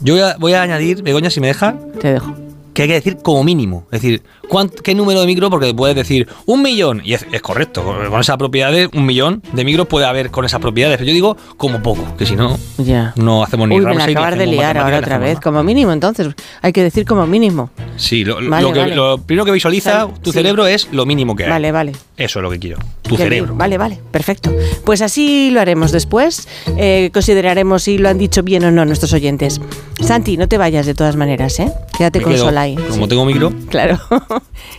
Yo 0.00 0.14
voy 0.14 0.22
a, 0.22 0.36
voy 0.38 0.52
a 0.52 0.62
añadir, 0.62 1.02
Begoña, 1.02 1.30
si 1.30 1.40
me 1.40 1.46
deja. 1.46 1.74
Te 2.00 2.12
dejo. 2.12 2.34
Que 2.76 2.82
hay 2.82 2.88
que 2.88 2.94
decir 2.94 3.16
como 3.22 3.42
mínimo. 3.42 3.86
Es 3.90 4.02
decir, 4.02 4.22
¿cuánt- 4.50 4.82
¿qué 4.82 4.94
número 4.94 5.18
de 5.22 5.26
micro? 5.26 5.48
Porque 5.48 5.72
puedes 5.72 5.96
decir 5.96 6.28
un 6.44 6.60
millón. 6.62 7.00
Y 7.02 7.14
es, 7.14 7.26
es 7.32 7.40
correcto. 7.40 7.82
Con 7.82 8.20
esas 8.20 8.36
propiedades, 8.36 8.90
un 8.92 9.06
millón 9.06 9.42
de 9.54 9.64
micros 9.64 9.86
puede 9.86 10.04
haber 10.04 10.30
con 10.30 10.44
esas 10.44 10.60
propiedades. 10.60 10.98
Pero 10.98 11.08
yo 11.08 11.14
digo 11.14 11.36
como 11.56 11.82
poco. 11.82 12.04
Que 12.18 12.26
si 12.26 12.36
no, 12.36 12.58
Ya. 12.76 13.14
no 13.16 13.42
hacemos 13.42 13.66
ni 13.66 13.76
Uy, 13.76 13.80
me 13.80 13.86
la 13.86 13.96
Ramsey, 13.96 14.14
acabas 14.14 14.36
de 14.38 14.46
liar 14.46 14.76
ahora 14.76 14.98
otra 14.98 15.16
vez. 15.16 15.40
Como 15.40 15.62
mínimo, 15.62 15.90
entonces. 15.90 16.28
Hay 16.60 16.72
que 16.74 16.82
decir 16.82 17.06
como 17.06 17.26
mínimo. 17.26 17.70
Sí, 17.96 18.24
lo, 18.26 18.36
que- 18.40 18.48
vale. 18.48 18.94
lo 18.94 19.16
primero 19.18 19.46
que 19.46 19.52
visualiza 19.52 20.06
tu 20.22 20.30
sí. 20.32 20.36
cerebro 20.38 20.66
es 20.66 20.88
lo 20.92 21.06
mínimo 21.06 21.34
que 21.34 21.44
hay. 21.44 21.50
Vale, 21.50 21.72
vale. 21.72 21.92
Eso 22.16 22.38
es 22.38 22.42
lo 22.42 22.50
que 22.50 22.58
quiero. 22.58 22.78
Tu 23.02 23.16
cerebro. 23.16 23.48
bien. 23.52 23.58
Vale, 23.58 23.76
vale, 23.78 24.00
perfecto. 24.10 24.50
Pues 24.84 25.02
así 25.02 25.50
lo 25.50 25.60
haremos 25.60 25.92
después. 25.92 26.48
Eh, 26.78 27.10
consideraremos 27.12 27.82
si 27.82 27.98
lo 27.98 28.08
han 28.08 28.16
dicho 28.16 28.42
bien 28.42 28.64
o 28.64 28.70
no 28.70 28.84
nuestros 28.86 29.12
oyentes. 29.12 29.60
Santi, 30.00 30.36
no 30.38 30.48
te 30.48 30.56
vayas 30.56 30.86
de 30.86 30.94
todas 30.94 31.14
maneras, 31.16 31.60
¿eh? 31.60 31.70
Quédate 31.96 32.18
Me 32.20 32.24
con 32.24 32.32
quedo, 32.32 32.44
Solay. 32.46 32.74
Como 32.74 33.04
Sí. 33.04 33.08
tengo 33.08 33.24
micro, 33.26 33.52
Claro. 33.70 33.98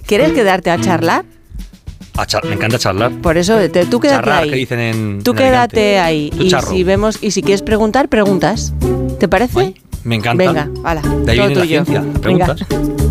¿Quieres 0.05 0.31
quedarte 0.33 0.71
a 0.71 0.81
charlar? 0.81 1.25
a 2.19 2.25
char- 2.25 2.43
me 2.45 2.55
encanta 2.55 2.79
charlar. 2.79 3.11
Por 3.21 3.37
eso, 3.37 3.55
te- 3.69 3.85
tú 3.85 3.99
quédate 3.99 4.31
ahí. 4.31 4.49
que 4.49 4.55
dicen 4.55 4.79
en. 4.79 5.21
Tú 5.23 5.31
en 5.31 5.37
quédate 5.37 5.99
ahí. 5.99 6.31
Tú 6.35 6.41
Y 6.43 6.49
charro. 6.49 6.71
si 6.71 6.83
vemos, 6.83 7.19
y 7.21 7.29
si 7.29 7.43
quieres 7.43 7.61
preguntar, 7.61 8.09
preguntas. 8.09 8.73
¿Te 9.19 9.27
parece? 9.27 9.75
Me 10.03 10.15
encanta. 10.15 10.43
Venga, 10.43 10.67
hala. 10.83 11.01
De 11.01 11.31
ahí 11.33 11.37
todo 11.37 11.47
viene 11.47 11.55
la 11.55 11.61
tuyo. 11.61 11.85
ciencia. 11.85 12.01
las 12.01 12.21
Venga. 12.21 13.06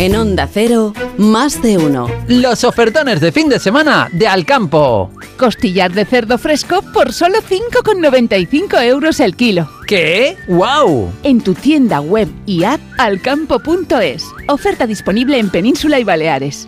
En 0.00 0.16
Onda 0.16 0.48
Cero, 0.50 0.94
más 1.18 1.60
de 1.60 1.76
uno. 1.76 2.08
Los 2.26 2.64
ofertones 2.64 3.20
de 3.20 3.32
fin 3.32 3.50
de 3.50 3.58
semana 3.58 4.08
de 4.12 4.26
Alcampo. 4.26 5.10
Costillar 5.36 5.92
de 5.92 6.06
cerdo 6.06 6.38
fresco 6.38 6.80
por 6.94 7.12
solo 7.12 7.36
5,95 7.42 8.82
euros 8.82 9.20
el 9.20 9.36
kilo. 9.36 9.68
¿Qué? 9.86 10.38
¡Wow! 10.48 11.12
En 11.22 11.42
tu 11.42 11.52
tienda 11.52 12.00
web 12.00 12.28
y 12.46 12.64
app 12.64 12.80
alcampo.es. 12.96 14.24
Oferta 14.48 14.86
disponible 14.86 15.38
en 15.38 15.50
Península 15.50 16.00
y 16.00 16.04
Baleares. 16.04 16.66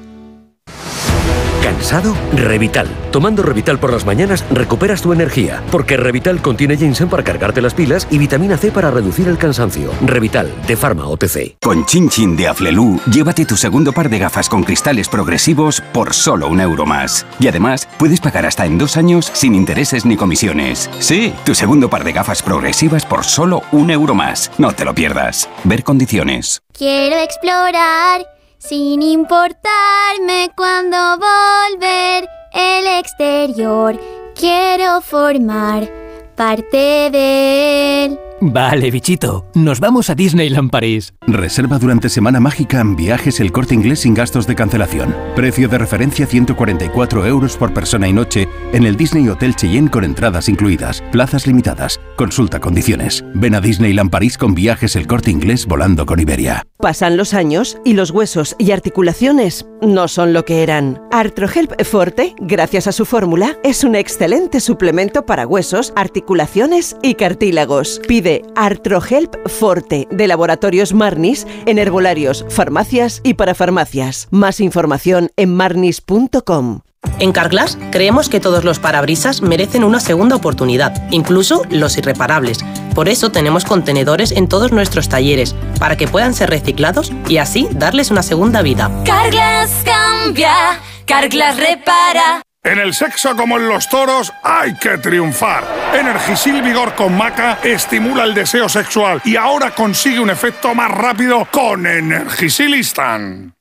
¿Cansado? 1.63 2.17
Revital. 2.35 2.89
Tomando 3.13 3.43
Revital 3.45 3.79
por 3.79 3.93
las 3.93 4.05
mañanas 4.05 4.45
recuperas 4.51 5.01
tu 5.01 5.13
energía, 5.13 5.63
porque 5.71 5.97
Revital 5.97 6.43
contiene 6.43 6.77
ginseng 6.77 7.09
para 7.09 7.23
cargarte 7.23 7.63
las 7.63 7.73
pilas 7.73 8.09
y 8.11 8.19
vitamina 8.19 8.57
C 8.57 8.73
para 8.73 8.91
reducir 8.91 9.29
el 9.29 9.39
cansancio. 9.39 9.93
Revital, 10.05 10.53
de 10.67 10.77
Pharma 10.77 11.07
OTC. 11.07 11.57
Con 11.63 11.87
Chin 11.87 12.09
Chin 12.09 12.37
de 12.37 12.49
Aflelu, 12.49 13.01
llévate 13.13 13.47
tu 13.47 13.57
segundo 13.57 13.93
par 13.93 14.09
de 14.09 14.19
gafas 14.19 14.49
con 14.49 14.65
cristales 14.65 15.09
progresivos 15.09 15.81
por 15.93 16.15
solo 16.15 16.49
un 16.49 16.61
euro 16.61 16.85
más. 16.85 17.25
Y 17.39 17.47
además, 17.47 17.89
puedes 17.97 18.21
pagar 18.21 18.45
hasta 18.45 18.67
en 18.67 18.77
dos 18.77 18.97
años 18.97 19.31
sin 19.33 19.55
intereses 19.55 20.05
ni 20.05 20.17
comisiones. 20.17 20.91
Sí, 20.99 21.33
tu 21.45 21.55
segundo 21.55 21.89
par 21.89 22.03
de 22.03 22.13
gafas 22.13 22.43
progresivas 22.43 23.07
por 23.07 23.25
solo 23.25 23.63
un 23.71 23.91
euro 23.93 24.17
más. 24.17 24.51
No 24.59 24.73
te 24.73 24.85
lo 24.85 24.95
pierdas. 24.95 25.49
Ver 25.63 25.85
condiciones. 25.85 26.61
Quiero 26.77 27.19
explorar 27.19 28.27
sin 28.63 29.03
importarme 29.03 30.51
cuando 30.57 30.97
volver 31.19 32.29
el 32.53 32.87
exterior. 32.99 33.99
Quiero 34.37 35.01
formar 35.01 35.91
parte 36.37 37.11
de 37.11 38.05
él. 38.05 38.19
Vale, 38.41 38.91
bichito, 38.91 39.47
nos 39.55 39.81
vamos 39.81 40.11
a 40.11 40.15
Disneyland 40.15 40.71
París. 40.71 41.13
Reserva 41.29 41.79
durante 41.79 42.09
Semana 42.09 42.41
Mágica 42.41 42.81
en 42.81 42.97
viajes 42.97 43.39
el 43.39 43.53
corte 43.53 43.75
inglés 43.75 44.01
sin 44.01 44.13
gastos 44.13 44.47
de 44.47 44.57
cancelación. 44.57 45.15
Precio 45.37 45.69
de 45.69 45.79
referencia 45.79 46.27
144 46.27 47.27
euros 47.27 47.57
por 47.57 47.73
persona 47.73 48.09
y 48.09 48.13
noche 48.13 48.49
en 48.73 48.85
el 48.85 48.97
Disney 48.97 49.29
Hotel 49.29 49.55
Cheyenne 49.55 49.89
con 49.91 50.03
entradas 50.03 50.49
incluidas. 50.49 51.03
Plazas 51.13 51.47
limitadas. 51.47 52.01
Consulta 52.17 52.59
condiciones. 52.59 53.25
Ven 53.35 53.55
a 53.55 53.61
Disneyland 53.61 54.11
París 54.11 54.37
con 54.37 54.55
viajes 54.55 54.97
el 54.97 55.07
corte 55.07 55.31
inglés 55.31 55.67
volando 55.67 56.07
con 56.07 56.19
Iberia. 56.19 56.67
Pasan 56.79 57.17
los 57.17 57.33
años 57.33 57.79
y 57.85 57.93
los 57.93 58.11
huesos 58.11 58.57
y 58.59 58.73
articulaciones 58.73 59.67
no 59.81 60.09
son 60.09 60.33
lo 60.33 60.45
que 60.45 60.65
eran. 60.65 61.01
Artrohelp 61.13 61.81
Forte, 61.85 62.35
gracias 62.41 62.89
a 62.89 62.93
su 62.93 63.05
fórmula, 63.05 63.57
es 63.63 63.85
un 63.85 63.95
excelente 63.95 64.59
suplemento 64.59 65.25
para 65.25 65.47
huesos, 65.47 65.93
articulaciones 65.95 66.97
y 67.03 67.15
cartílagos. 67.15 68.01
Pide 68.09 68.43
Artrohelp 68.57 69.37
Forte 69.47 70.09
de 70.11 70.27
Laboratorios 70.27 70.93
Marnis 71.13 71.47
en 71.67 71.79
herbolarios, 71.79 72.47
farmacias 72.49 73.21
y 73.23 73.35
para 73.35 73.55
farmacias. 73.55 74.29
Más 74.31 74.61
información 74.61 75.31
en 75.37 75.55
marnis.com. 75.55 76.81
En 77.19 77.33
Carglass 77.33 77.77
creemos 77.91 78.31
que 78.31 78.41
todos 78.41 78.65
los 78.65 78.79
parabrisas 78.79 79.43
merecen 79.43 79.85
una 79.85 80.01
segunda 80.01 80.37
oportunidad, 80.37 81.07
incluso 81.11 81.65
los 81.69 81.99
irreparables. 81.99 82.59
Por 82.95 83.11
eso 83.11 83.31
tenemos 83.31 83.65
contenedores 83.65 84.33
en 84.33 84.49
todos 84.49 84.73
nuestros 84.73 85.11
talleres, 85.11 85.55
para 85.79 85.97
que 85.97 86.09
puedan 86.09 86.33
ser 86.33 86.49
reciclados 86.49 87.13
y 87.29 87.37
así 87.37 87.69
darles 87.73 88.11
una 88.11 88.23
segunda 88.23 88.63
vida. 88.63 88.91
Carglass 89.05 89.83
cambia, 89.85 90.81
Carglass 91.05 91.59
repara. 91.59 92.43
En 92.65 92.79
el 92.79 92.95
sexo 92.95 93.35
como 93.37 93.57
en 93.57 93.69
los 93.69 93.89
toros 93.89 94.33
hay 94.45 94.77
que 94.77 94.97
triunfar. 94.99 95.65
Energisil 95.99 96.63
Vigor 96.63 96.95
con 96.95 97.17
Maca 97.17 97.59
estimula 97.65 98.23
el 98.23 98.35
deseo 98.35 98.69
sexual 98.69 99.21
y 99.25 99.35
ahora 99.35 99.73
consigue 99.73 100.21
un 100.21 100.31
efecto 100.31 100.73
más 100.73 100.89
rápido 100.93 101.45
con 101.51 101.85
Energisilistan. 101.89 103.55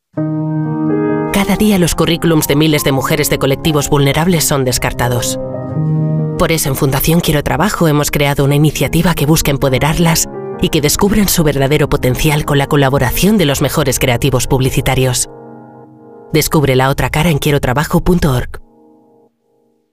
Cada 1.34 1.56
día 1.58 1.80
los 1.80 1.96
currículums 1.96 2.48
de 2.48 2.56
miles 2.56 2.84
de 2.84 2.92
mujeres 2.92 3.32
de 3.32 3.40
colectivos 3.40 3.90
vulnerables 3.90 4.44
son 4.44 4.66
descartados. 4.66 5.40
Por 6.38 6.52
eso 6.52 6.70
en 6.70 6.76
Fundación 6.76 7.22
Quiero 7.22 7.42
Trabajo 7.42 7.88
hemos 7.88 8.12
creado 8.12 8.46
una 8.46 8.54
iniciativa 8.54 9.16
que 9.16 9.26
busca 9.26 9.50
empoderarlas 9.50 10.28
y 10.62 10.70
que 10.70 10.80
descubran 10.80 11.28
su 11.28 11.44
verdadero 11.44 11.90
potencial 11.90 12.46
con 12.46 12.60
la 12.60 12.68
colaboración 12.68 13.40
de 13.40 13.46
los 13.46 13.62
mejores 13.62 13.98
creativos 13.98 14.46
publicitarios. 14.46 15.28
Descubre 16.34 16.76
la 16.76 16.90
otra 16.90 17.10
cara 17.10 17.32
en 17.32 17.40
quierotrabajo.org. 17.40 18.71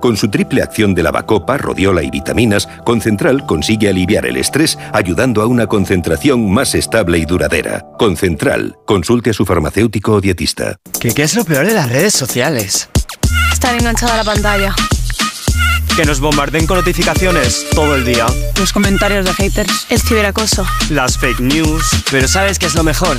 Con 0.00 0.16
su 0.16 0.28
triple 0.28 0.62
acción 0.62 0.94
de 0.94 1.02
lavacopa, 1.02 1.58
rodiola 1.58 2.02
y 2.02 2.10
vitaminas, 2.10 2.68
Concentral 2.84 3.44
consigue 3.46 3.88
aliviar 3.88 4.26
el 4.26 4.36
estrés 4.36 4.78
ayudando 4.92 5.42
a 5.42 5.46
una 5.46 5.66
concentración 5.66 6.50
más 6.50 6.74
estable 6.74 7.18
y 7.18 7.24
duradera. 7.24 7.84
Concentral. 7.98 8.76
Consulte 8.86 9.30
a 9.30 9.32
su 9.32 9.44
farmacéutico 9.44 10.12
o 10.12 10.20
dietista. 10.20 10.76
¿Qué, 11.00 11.12
qué 11.12 11.24
es 11.24 11.34
lo 11.34 11.44
peor 11.44 11.66
de 11.66 11.74
las 11.74 11.90
redes 11.90 12.14
sociales? 12.14 12.88
Estar 13.52 13.74
enganchada 13.74 14.14
a 14.14 14.16
la 14.18 14.24
pantalla. 14.24 14.74
Que 15.96 16.04
nos 16.04 16.20
bombarden 16.20 16.66
con 16.66 16.76
notificaciones 16.76 17.66
todo 17.74 17.96
el 17.96 18.04
día. 18.04 18.26
Los 18.56 18.72
comentarios 18.72 19.24
de 19.24 19.34
haters. 19.34 19.86
El 19.90 20.00
ciberacoso. 20.00 20.64
Las 20.90 21.18
fake 21.18 21.40
news. 21.40 22.04
Pero 22.10 22.28
¿sabes 22.28 22.60
qué 22.60 22.66
es 22.66 22.76
lo 22.76 22.84
mejor? 22.84 23.18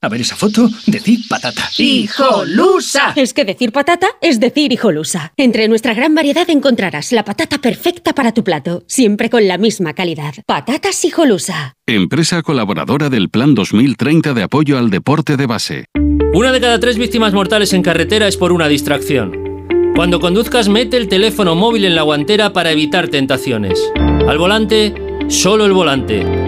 A 0.00 0.08
ver 0.08 0.20
esa 0.20 0.36
foto, 0.36 0.70
decir 0.86 1.18
patata. 1.28 1.68
¡Hijolusa! 1.76 3.14
Es 3.16 3.34
que 3.34 3.44
decir 3.44 3.72
patata 3.72 4.06
es 4.20 4.38
decir 4.38 4.72
hijolusa. 4.72 5.32
Entre 5.36 5.66
nuestra 5.66 5.92
gran 5.92 6.14
variedad 6.14 6.48
encontrarás 6.50 7.10
la 7.10 7.24
patata 7.24 7.58
perfecta 7.58 8.12
para 8.12 8.32
tu 8.32 8.44
plato, 8.44 8.84
siempre 8.86 9.28
con 9.28 9.48
la 9.48 9.58
misma 9.58 9.94
calidad. 9.94 10.34
Patatas 10.46 11.04
hijolusa. 11.04 11.74
Empresa 11.84 12.42
colaboradora 12.42 13.08
del 13.08 13.28
Plan 13.28 13.56
2030 13.56 14.34
de 14.34 14.42
apoyo 14.44 14.78
al 14.78 14.90
deporte 14.90 15.36
de 15.36 15.46
base. 15.46 15.86
Una 16.32 16.52
de 16.52 16.60
cada 16.60 16.78
tres 16.78 16.96
víctimas 16.96 17.32
mortales 17.32 17.72
en 17.72 17.82
carretera 17.82 18.28
es 18.28 18.36
por 18.36 18.52
una 18.52 18.68
distracción. 18.68 19.32
Cuando 19.96 20.20
conduzcas, 20.20 20.68
mete 20.68 20.96
el 20.96 21.08
teléfono 21.08 21.56
móvil 21.56 21.84
en 21.84 21.96
la 21.96 22.02
guantera 22.02 22.52
para 22.52 22.70
evitar 22.70 23.08
tentaciones. 23.08 23.80
Al 24.28 24.38
volante, 24.38 24.94
solo 25.26 25.66
el 25.66 25.72
volante. 25.72 26.47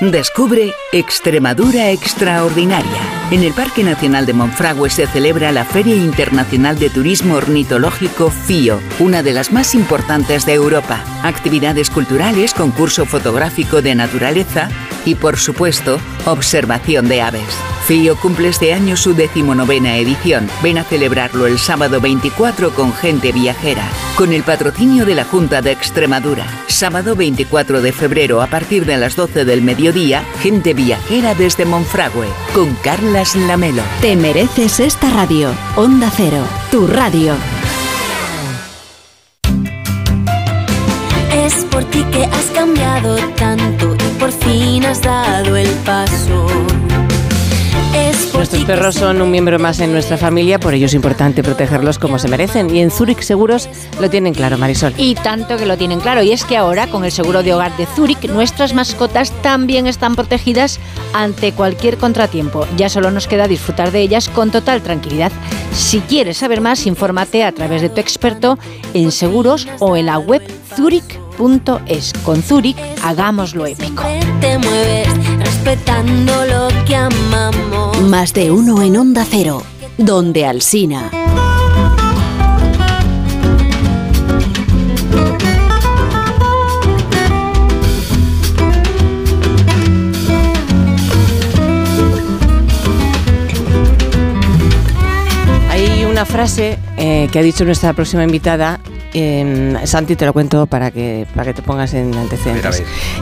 Descubre 0.00 0.72
Extremadura 0.92 1.90
Extraordinaria. 1.90 3.20
En 3.30 3.42
el 3.42 3.52
Parque 3.52 3.84
Nacional 3.84 4.24
de 4.24 4.32
Monfragüe 4.32 4.88
se 4.88 5.06
celebra 5.06 5.52
la 5.52 5.66
Feria 5.66 5.94
Internacional 5.94 6.78
de 6.78 6.88
Turismo 6.88 7.34
Ornitológico 7.34 8.30
FIO, 8.30 8.80
una 8.98 9.22
de 9.22 9.34
las 9.34 9.52
más 9.52 9.74
importantes 9.74 10.46
de 10.46 10.54
Europa. 10.54 11.04
Actividades 11.22 11.90
culturales, 11.90 12.54
concurso 12.54 13.04
fotográfico 13.04 13.82
de 13.82 13.94
naturaleza 13.94 14.70
y, 15.04 15.16
por 15.16 15.36
supuesto, 15.36 16.00
observación 16.24 17.06
de 17.06 17.20
aves. 17.20 17.58
FIO 17.86 18.16
cumple 18.16 18.48
este 18.48 18.72
año 18.72 18.96
su 18.96 19.14
decimonovena 19.14 19.96
edición. 19.96 20.48
Ven 20.62 20.78
a 20.78 20.84
celebrarlo 20.84 21.46
el 21.46 21.58
sábado 21.58 22.00
24 22.00 22.70
con 22.70 22.92
gente 22.92 23.32
viajera, 23.32 23.82
con 24.16 24.32
el 24.32 24.44
patrocinio 24.44 25.04
de 25.04 25.14
la 25.14 25.24
Junta 25.24 25.60
de 25.60 25.72
Extremadura. 25.72 26.46
Sábado 26.68 27.16
24 27.16 27.82
de 27.82 27.92
febrero 27.92 28.42
a 28.42 28.46
partir 28.46 28.86
de 28.86 28.96
las 28.96 29.16
12 29.16 29.44
del 29.44 29.62
mediodía, 29.62 29.89
gente 30.40 30.72
viajera 30.74 31.34
desde 31.34 31.64
Monfragüe, 31.64 32.26
con 32.54 32.74
Carlas 32.76 33.34
Lamelo. 33.34 33.82
Te 34.00 34.14
mereces 34.14 34.80
esta 34.80 35.10
radio. 35.10 35.50
Onda 35.76 36.10
Cero, 36.16 36.44
tu 36.70 36.86
radio. 36.86 37.34
Es 41.32 41.64
por 41.64 41.84
ti 41.84 42.04
que 42.12 42.24
has 42.24 42.46
cambiado 42.54 43.16
tanto 43.36 43.94
y 43.94 44.18
por 44.18 44.30
fin 44.30 44.84
has 44.84 45.02
dado 45.02 45.56
el 45.56 45.70
paso. 45.84 46.69
Nuestros 48.34 48.64
perros 48.64 48.94
son 48.94 49.20
un 49.20 49.30
miembro 49.30 49.58
más 49.58 49.80
en 49.80 49.92
nuestra 49.92 50.16
familia, 50.16 50.58
por 50.58 50.72
ello 50.72 50.86
es 50.86 50.94
importante 50.94 51.42
protegerlos 51.42 51.98
como 51.98 52.18
se 52.18 52.26
merecen. 52.26 52.74
Y 52.74 52.80
en 52.80 52.90
Zurich 52.90 53.20
Seguros 53.20 53.68
lo 54.00 54.08
tienen 54.08 54.32
claro, 54.32 54.56
Marisol. 54.56 54.94
Y 54.96 55.14
tanto 55.14 55.56
que 55.56 55.66
lo 55.66 55.76
tienen 55.76 56.00
claro. 56.00 56.22
Y 56.22 56.32
es 56.32 56.44
que 56.44 56.56
ahora, 56.56 56.86
con 56.86 57.04
el 57.04 57.12
seguro 57.12 57.42
de 57.42 57.52
hogar 57.52 57.76
de 57.76 57.86
Zurich, 57.86 58.28
nuestras 58.30 58.72
mascotas 58.72 59.30
también 59.42 59.86
están 59.86 60.14
protegidas 60.14 60.80
ante 61.12 61.52
cualquier 61.52 61.98
contratiempo. 61.98 62.66
Ya 62.76 62.88
solo 62.88 63.10
nos 63.10 63.26
queda 63.26 63.46
disfrutar 63.46 63.90
de 63.90 64.00
ellas 64.00 64.28
con 64.28 64.50
total 64.50 64.80
tranquilidad. 64.80 65.32
Si 65.72 66.00
quieres 66.00 66.38
saber 66.38 66.60
más, 66.60 66.86
infórmate 66.86 67.44
a 67.44 67.52
través 67.52 67.82
de 67.82 67.90
tu 67.90 68.00
experto 68.00 68.58
en 68.94 69.12
seguros 69.12 69.68
o 69.80 69.96
en 69.96 70.06
la 70.06 70.18
web 70.18 70.42
zurich.es. 70.76 72.12
Con 72.24 72.42
Zurich, 72.42 72.78
hagámoslo 73.02 73.66
épico. 73.66 74.04
te 74.40 74.58
mueves 74.58 75.08
respetando 75.62 76.44
lo 76.46 76.68
que 76.86 76.96
amamos. 76.96 78.00
Más 78.02 78.32
de 78.32 78.50
uno 78.50 78.82
en 78.82 78.96
Onda 78.96 79.26
Cero, 79.28 79.62
donde 79.98 80.46
Alsina. 80.46 81.10
Hay 95.68 96.04
una 96.04 96.24
frase 96.24 96.78
eh, 96.96 97.28
que 97.30 97.38
ha 97.38 97.42
dicho 97.42 97.64
nuestra 97.64 97.92
próxima 97.92 98.24
invitada. 98.24 98.80
Eh, 99.14 99.76
Santi, 99.84 100.16
te 100.16 100.26
lo 100.26 100.32
cuento 100.32 100.66
para 100.66 100.90
que, 100.90 101.26
para 101.34 101.46
que 101.46 101.54
te 101.54 101.62
pongas 101.62 101.94
en 101.94 102.14
antecedentes. 102.14 102.64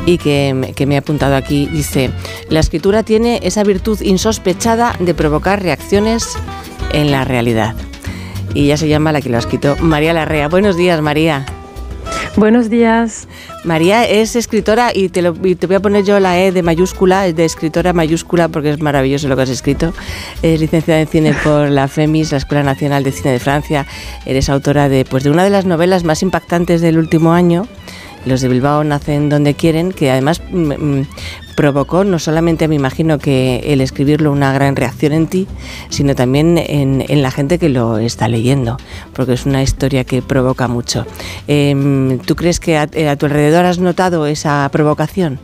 Y 0.07 0.19
que, 0.19 0.53
me- 0.55 0.73
que 0.73 0.87
me 0.87 0.95
he 0.95 0.99
apuntado 0.99 1.37
aquí. 1.37 1.67
Dice, 1.73 2.11
la 2.49 2.61
escritura 2.61 3.03
tiene 3.03 3.41
esa 3.43 3.63
virtud 3.65 4.01
insospechada 4.03 4.95
de 4.99 5.15
provocar 5.15 5.63
reacciones 5.63 6.29
en 6.93 7.11
la 7.11 7.25
realidad. 7.25 7.75
Y 8.55 8.67
ya 8.69 8.77
se 8.77 8.89
llama 8.89 9.13
la 9.13 9.21
que 9.21 9.29
lo 9.29 9.37
ha 9.37 9.41
escrito, 9.41 9.77
María 9.81 10.13
Larrea. 10.13 10.49
Buenos 10.49 10.77
días, 10.77 11.01
María. 11.03 11.45
Buenos 12.39 12.71
días. 12.71 13.27
María 13.65 14.05
es 14.05 14.37
escritora 14.37 14.93
y 14.95 15.09
te, 15.09 15.23
lo- 15.23 15.35
voy 15.35 15.57
a 15.75 15.81
poner 15.81 16.05
yo 16.05 16.21
la 16.21 16.39
E 16.39 16.53
de 16.53 16.63
mayúscula, 16.63 17.23
de 17.33 17.45
escritora 17.45 17.93
mayúscula 17.93 18.47
porque 18.47 18.71
es 18.71 18.81
maravilloso 18.81 19.27
lo 19.27 19.35
que 19.35 19.43
has 19.43 19.49
escrito. 19.49 19.93
Es 20.43 20.61
licenciada 20.61 21.01
en 21.01 21.09
cine 21.09 21.35
por 21.43 21.69
la 21.69 21.89
FEMIS, 21.89 22.31
la 22.31 22.39
Escuela 22.39 22.63
Nacional 22.63 23.03
de 23.03 23.11
Cine 23.11 23.33
de 23.33 23.41
Francia. 23.41 23.87
Eres 24.25 24.49
autora 24.51 24.89
de, 24.89 25.05
pues, 25.05 25.25
de 25.25 25.31
una 25.31 25.43
de 25.43 25.51
las 25.51 25.65
novelas 25.65 26.05
más 26.05 26.23
impactantes 26.23 26.81
del 26.81 26.99
último 26.99 27.33
año. 27.33 27.67
Los 28.25 28.41
de 28.41 28.49
Bilbao 28.49 28.85
nacen 28.85 29.29
donde 29.29 29.55
quieren, 29.55 29.91
que 29.91 30.11
además 30.13 30.41
mm, 30.53 30.73
mm, 31.01 31.07
provocó 31.59 32.05
no 32.05 32.21
solamente, 32.21 32.69
me 32.69 32.77
imagino, 32.77 33.19
que 33.19 33.73
el 33.73 33.81
escribirlo 33.81 34.31
una 34.31 34.53
gran 34.53 34.77
reacción 34.77 35.13
en 35.13 35.27
ti, 35.27 35.49
sino 35.89 36.15
también 36.15 36.57
en, 36.57 37.21
la 37.21 37.33
gente 37.33 37.59
que 37.59 37.69
lo 37.69 37.99
está 37.99 38.29
leyendo, 38.29 38.77
porque 39.13 39.33
es 39.33 39.45
una 39.45 39.61
historia 39.61 40.05
que 40.05 40.23
provoca 40.23 40.69
mucho. 40.69 41.05
Em, 41.49 42.21
¿Tú 42.21 42.37
crees 42.37 42.61
que 42.61 42.79
a, 42.79 42.87
tu 42.87 43.27
alrededor 43.27 43.65
has 43.65 43.81
notado 43.81 44.29
esa 44.29 44.69
provocación? 44.71 45.41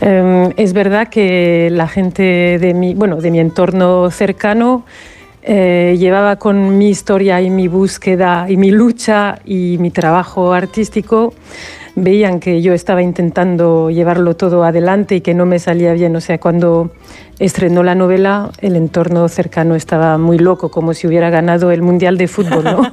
Eh, 0.00 0.54
es 0.56 0.72
verdad 0.72 1.08
que 1.08 1.68
la 1.72 1.88
gente 1.88 2.22
de 2.60 2.74
mi, 2.74 2.94
bueno, 2.94 3.16
de 3.16 3.32
mi 3.32 3.40
entorno 3.40 4.08
cercano 4.12 4.84
eh, 5.42 5.96
llevaba 5.98 6.36
con 6.36 6.78
mi 6.78 6.90
historia 6.90 7.42
y 7.42 7.50
mi 7.50 7.66
búsqueda 7.66 8.46
y 8.48 8.56
mi 8.56 8.70
lucha 8.70 9.40
y 9.44 9.78
mi 9.80 9.90
trabajo 9.90 10.52
artístico, 10.52 11.34
veían 11.96 12.40
que 12.40 12.62
yo 12.62 12.74
estaba 12.74 13.02
intentando 13.02 13.90
llevarlo 13.90 14.36
todo 14.36 14.64
adelante 14.64 15.16
y 15.16 15.20
que 15.20 15.34
no 15.34 15.46
me 15.46 15.58
salía 15.58 15.92
bien. 15.92 16.14
O 16.16 16.20
sea, 16.20 16.38
cuando 16.38 16.90
estrenó 17.38 17.82
la 17.82 17.94
novela, 17.94 18.50
el 18.60 18.76
entorno 18.76 19.28
cercano 19.28 19.74
estaba 19.74 20.18
muy 20.18 20.38
loco, 20.38 20.70
como 20.70 20.94
si 20.94 21.06
hubiera 21.06 21.30
ganado 21.30 21.70
el 21.70 21.82
Mundial 21.82 22.16
de 22.18 22.28
Fútbol, 22.28 22.64
¿no? 22.64 22.82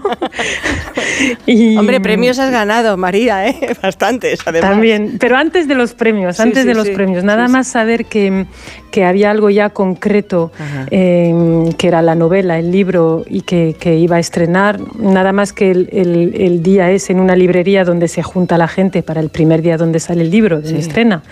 Y- 1.45 1.77
Hombre, 1.77 1.99
premios 2.01 2.39
has 2.39 2.51
ganado, 2.51 2.97
María, 2.97 3.47
¿eh? 3.47 3.55
Bastantes, 3.81 4.39
además. 4.45 4.71
También, 4.71 5.17
pero 5.19 5.37
antes 5.37 5.67
de 5.67 5.75
los 5.75 5.93
premios, 5.93 6.37
Sí, 6.37 6.43
antes 6.43 6.61
sí, 6.63 6.67
de 6.67 6.73
los 6.73 6.87
sí, 6.87 6.93
premios, 6.93 7.23
nada 7.23 7.47
más 7.47 7.67
saber 7.67 8.05
que, 8.05 8.45
que 8.91 9.03
había 9.05 9.31
algo 9.31 9.49
ya 9.49 9.69
concreto, 9.69 10.51
eh, 10.91 11.33
que 11.77 11.87
era 11.87 12.01
la 12.01 12.15
novela, 12.15 12.59
el 12.59 12.71
libro 12.71 13.23
y 13.27 13.41
que, 13.41 13.75
que 13.79 13.95
iba 13.97 14.17
a 14.17 14.19
estrenar, 14.19 14.79
nada 14.99 15.31
más 15.33 15.53
que 15.53 15.71
el, 15.71 15.89
el- 15.91 16.33
el 16.41 16.63
día 16.63 16.91
es 16.91 17.09
en 17.09 17.19
una 17.19 17.35
librería 17.35 17.83
donde 17.83 18.07
se 18.07 18.23
junta 18.23 18.57
la 18.57 18.67
gente 18.67 19.03
para 19.03 19.19
el 19.21 19.29
primer 19.29 19.61
día 19.61 19.77
donde 19.77 19.99
sale 19.99 20.21
el 20.23 20.31
libro, 20.31 20.61
donde 20.61 20.79
estrena. 20.79 21.23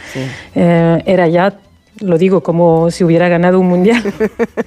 Eh, 0.55 1.01
era 1.05 1.27
ya, 1.27 1.53
lo 2.01 2.17
digo, 2.17 2.41
como 2.41 2.91
si 2.91 3.03
hubiera 3.03 3.27
ganado 3.27 3.59
un 3.59 3.67
mundial. 3.67 4.01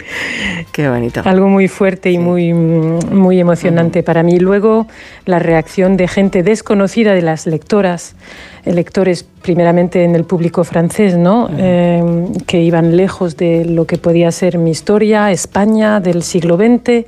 Qué 0.72 0.88
bonito. 0.88 1.22
Algo 1.24 1.48
muy 1.48 1.68
fuerte 1.68 2.10
y 2.10 2.18
muy, 2.18 2.52
muy 2.52 3.40
emocionante 3.40 4.02
para 4.02 4.22
mí. 4.22 4.38
Luego, 4.38 4.86
la 5.24 5.38
reacción 5.38 5.96
de 5.96 6.08
gente 6.08 6.42
desconocida 6.42 7.14
de 7.14 7.22
las 7.22 7.46
lectoras, 7.46 8.14
eh, 8.64 8.72
lectores 8.72 9.24
primeramente 9.42 10.04
en 10.04 10.14
el 10.14 10.24
público 10.24 10.64
francés, 10.64 11.16
¿no? 11.16 11.48
Eh, 11.56 12.02
que 12.46 12.60
iban 12.60 12.96
lejos 12.96 13.36
de 13.36 13.64
lo 13.64 13.86
que 13.86 13.98
podía 13.98 14.30
ser 14.30 14.58
mi 14.58 14.70
historia, 14.70 15.30
España 15.30 16.00
del 16.00 16.22
siglo 16.22 16.56
XX. 16.56 17.06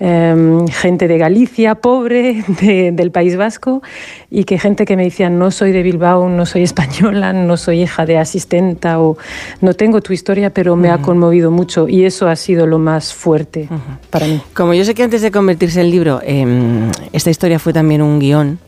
Eh, 0.00 0.64
gente 0.70 1.06
de 1.08 1.18
Galicia, 1.18 1.74
pobre, 1.76 2.42
de- 2.60 2.90
del 2.92 3.10
País 3.10 3.36
Vasco, 3.36 3.82
y 4.30 4.44
que 4.44 4.58
gente 4.58 4.84
que 4.86 4.96
me 4.96 5.04
decía, 5.04 5.30
no 5.30 5.50
soy 5.50 5.72
de 5.72 5.82
Bilbao, 5.82 6.28
no 6.28 6.46
soy 6.46 6.62
española, 6.62 7.32
no 7.32 7.56
soy 7.56 7.82
hija 7.82 8.06
de 8.06 8.18
asistenta, 8.18 9.00
o 9.00 9.16
no 9.60 9.74
tengo 9.74 10.00
tu 10.00 10.12
historia, 10.12 10.50
pero 10.50 10.74
me 10.76 10.90
ha 10.90 10.98
conmovido 10.98 11.50
mucho, 11.50 11.86
y 11.88 12.04
eso 12.04 12.28
ha 12.28 12.36
sido 12.36 12.66
lo 12.66 12.78
más 12.78 13.12
fuerte 13.14 13.68
para 14.10 14.26
mí. 14.26 14.40
Como 14.54 14.74
yo 14.74 14.84
sé 14.84 14.94
que 14.94 15.02
antes 15.02 15.22
de 15.22 15.30
convertirse 15.30 15.80
en 15.80 15.90
libro, 15.90 16.20
em, 16.24 16.90
esta 17.12 17.30
historia 17.30 17.58
fue 17.58 17.72
también 17.72 18.02
un 18.02 18.18
guion. 18.18 18.58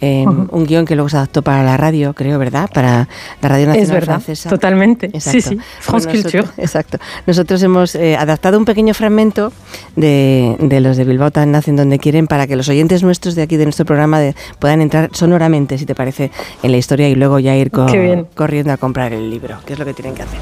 Em. 0.00 0.46
Un 0.50 0.64
guion 0.66 0.84
que 0.86 0.94
luego 0.96 1.08
se 1.08 1.16
adaptó 1.16 1.42
para 1.42 1.62
la 1.62 1.76
radio, 1.76 2.14
creo, 2.14 2.38
¿verdad? 2.38 2.68
Para 2.72 3.08
la 3.42 3.48
Radio 3.48 3.66
Nacional 3.66 3.82
Es 3.84 3.90
verdad, 3.90 4.14
Francesa. 4.14 4.48
totalmente. 4.50 5.06
Exacto. 5.06 5.30
Sí, 5.30 5.40
sí, 5.42 5.58
France 5.80 6.06
Bueno, 6.08 6.22
Culture. 6.22 6.38
nosotros- 6.42 6.64
exacto. 6.64 6.98
Nosotros 7.26 7.62
hemos 7.62 7.94
eh, 7.94 8.16
adaptado 8.16 8.58
un 8.58 8.64
pequeño 8.64 8.94
fragmento 8.94 9.52
de, 9.96 10.56
de 10.58 10.80
los 10.80 10.96
de 10.96 11.04
Bilbao 11.04 11.30
tan 11.30 11.52
nacen 11.52 11.76
donde 11.76 11.98
quieren 11.98 12.26
para 12.26 12.46
que 12.46 12.56
los 12.56 12.68
oyentes 12.68 13.02
nuestros 13.02 13.34
de 13.34 13.42
aquí 13.42 13.56
de 13.56 13.64
nuestro 13.64 13.84
programa 13.84 14.20
de- 14.20 14.34
puedan 14.58 14.80
entrar 14.80 15.10
sonoramente, 15.12 15.76
si 15.78 15.86
te 15.86 15.94
parece, 15.94 16.30
en 16.62 16.72
la 16.72 16.78
historia 16.78 17.08
y 17.08 17.14
luego 17.14 17.38
ya 17.38 17.54
ir 17.56 17.70
co- 17.70 17.86
corriendo 18.34 18.72
a 18.72 18.76
comprar 18.76 19.12
el 19.12 19.30
libro, 19.30 19.56
que 19.66 19.74
es 19.74 19.78
lo 19.78 19.84
que 19.84 19.94
tienen 19.94 20.14
que 20.14 20.22
hacer. 20.22 20.38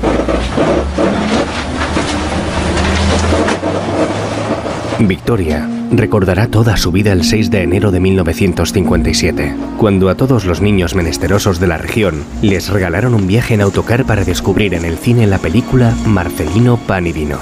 Victoria 5.00 5.68
recordará 5.90 6.48
toda 6.48 6.76
su 6.76 6.92
vida 6.92 7.12
el 7.12 7.24
6 7.24 7.50
de 7.50 7.62
enero 7.62 7.90
de 7.90 8.00
1957, 8.00 9.54
cuando 9.78 10.08
a 10.08 10.14
todos 10.14 10.44
los 10.44 10.60
niños 10.60 10.94
menesterosos 10.94 11.60
de 11.60 11.66
la 11.66 11.78
región 11.78 12.24
les 12.42 12.68
regalaron 12.68 13.14
un 13.14 13.26
viaje 13.26 13.54
en 13.54 13.60
autocar 13.60 14.04
para 14.04 14.24
descubrir 14.24 14.74
en 14.74 14.84
el 14.84 14.98
cine 14.98 15.26
la 15.26 15.38
película 15.38 15.94
Marcelino 16.06 16.76
Pan 16.76 17.06
y 17.06 17.12
Vino. 17.12 17.38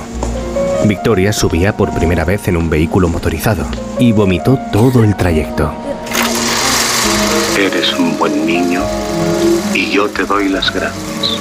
Victoria 0.86 1.32
subía 1.32 1.76
por 1.76 1.92
primera 1.94 2.24
vez 2.24 2.46
en 2.48 2.56
un 2.56 2.70
vehículo 2.70 3.08
motorizado 3.08 3.66
y 3.98 4.12
vomitó 4.12 4.58
todo 4.72 5.02
el 5.02 5.16
trayecto. 5.16 5.72
Eres 7.58 7.98
un 7.98 8.16
buen 8.18 8.46
niño 8.46 8.82
y 9.74 9.90
yo 9.90 10.08
te 10.08 10.24
doy 10.24 10.48
las 10.48 10.72
gracias. 10.72 11.40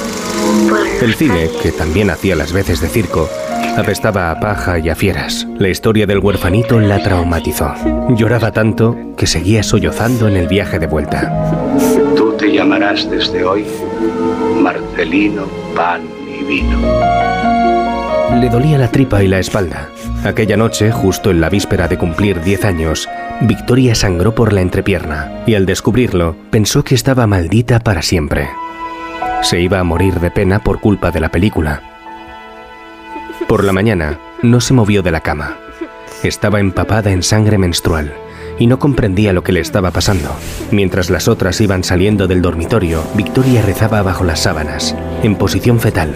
El 1.01 1.15
cine, 1.15 1.49
que 1.61 1.71
también 1.71 2.09
hacía 2.09 2.35
las 2.35 2.53
veces 2.53 2.79
de 2.79 2.87
circo, 2.87 3.29
apestaba 3.77 4.31
a 4.31 4.39
paja 4.39 4.79
y 4.79 4.89
a 4.89 4.95
fieras. 4.95 5.47
La 5.57 5.69
historia 5.69 6.05
del 6.05 6.19
huerfanito 6.19 6.79
la 6.79 7.01
traumatizó. 7.01 7.73
Lloraba 8.09 8.51
tanto 8.51 8.95
que 9.17 9.27
seguía 9.27 9.63
sollozando 9.63 10.27
en 10.27 10.37
el 10.37 10.47
viaje 10.47 10.79
de 10.79 10.87
vuelta. 10.87 11.31
Tú 12.15 12.33
te 12.37 12.51
llamarás 12.51 13.09
desde 13.09 13.43
hoy 13.43 13.65
Marcelino 14.61 15.45
Pan 15.75 16.01
y 16.27 16.43
Vino. 16.43 16.79
Le 18.39 18.49
dolía 18.49 18.77
la 18.77 18.91
tripa 18.91 19.23
y 19.23 19.27
la 19.27 19.39
espalda. 19.39 19.89
Aquella 20.23 20.57
noche, 20.57 20.91
justo 20.91 21.31
en 21.31 21.39
la 21.39 21.49
víspera 21.49 21.87
de 21.87 21.97
cumplir 21.97 22.41
10 22.41 22.65
años, 22.65 23.07
Victoria 23.41 23.95
sangró 23.95 24.33
por 24.33 24.53
la 24.53 24.61
entrepierna 24.61 25.31
y 25.45 25.55
al 25.55 25.65
descubrirlo 25.65 26.35
pensó 26.49 26.83
que 26.83 26.95
estaba 26.95 27.27
maldita 27.27 27.79
para 27.79 28.01
siempre. 28.01 28.49
Se 29.41 29.59
iba 29.61 29.79
a 29.79 29.83
morir 29.83 30.19
de 30.19 30.31
pena 30.31 30.59
por 30.59 30.79
culpa 30.79 31.11
de 31.11 31.19
la 31.19 31.29
película. 31.29 31.94
Por 33.47 33.63
la 33.63 33.73
mañana, 33.73 34.19
no 34.41 34.59
se 34.59 34.73
movió 34.73 35.03
de 35.03 35.11
la 35.11 35.21
cama. 35.21 35.57
Estaba 36.23 36.59
empapada 36.59 37.11
en 37.11 37.21
sangre 37.21 37.59
menstrual 37.59 38.13
y 38.57 38.65
no 38.65 38.79
comprendía 38.79 39.33
lo 39.33 39.43
que 39.43 39.51
le 39.51 39.59
estaba 39.59 39.91
pasando. 39.91 40.35
Mientras 40.71 41.09
las 41.11 41.27
otras 41.27 41.61
iban 41.61 41.83
saliendo 41.83 42.27
del 42.27 42.41
dormitorio, 42.41 43.03
Victoria 43.13 43.61
rezaba 43.61 44.01
bajo 44.01 44.23
las 44.23 44.41
sábanas, 44.41 44.95
en 45.21 45.35
posición 45.35 45.79
fetal, 45.79 46.15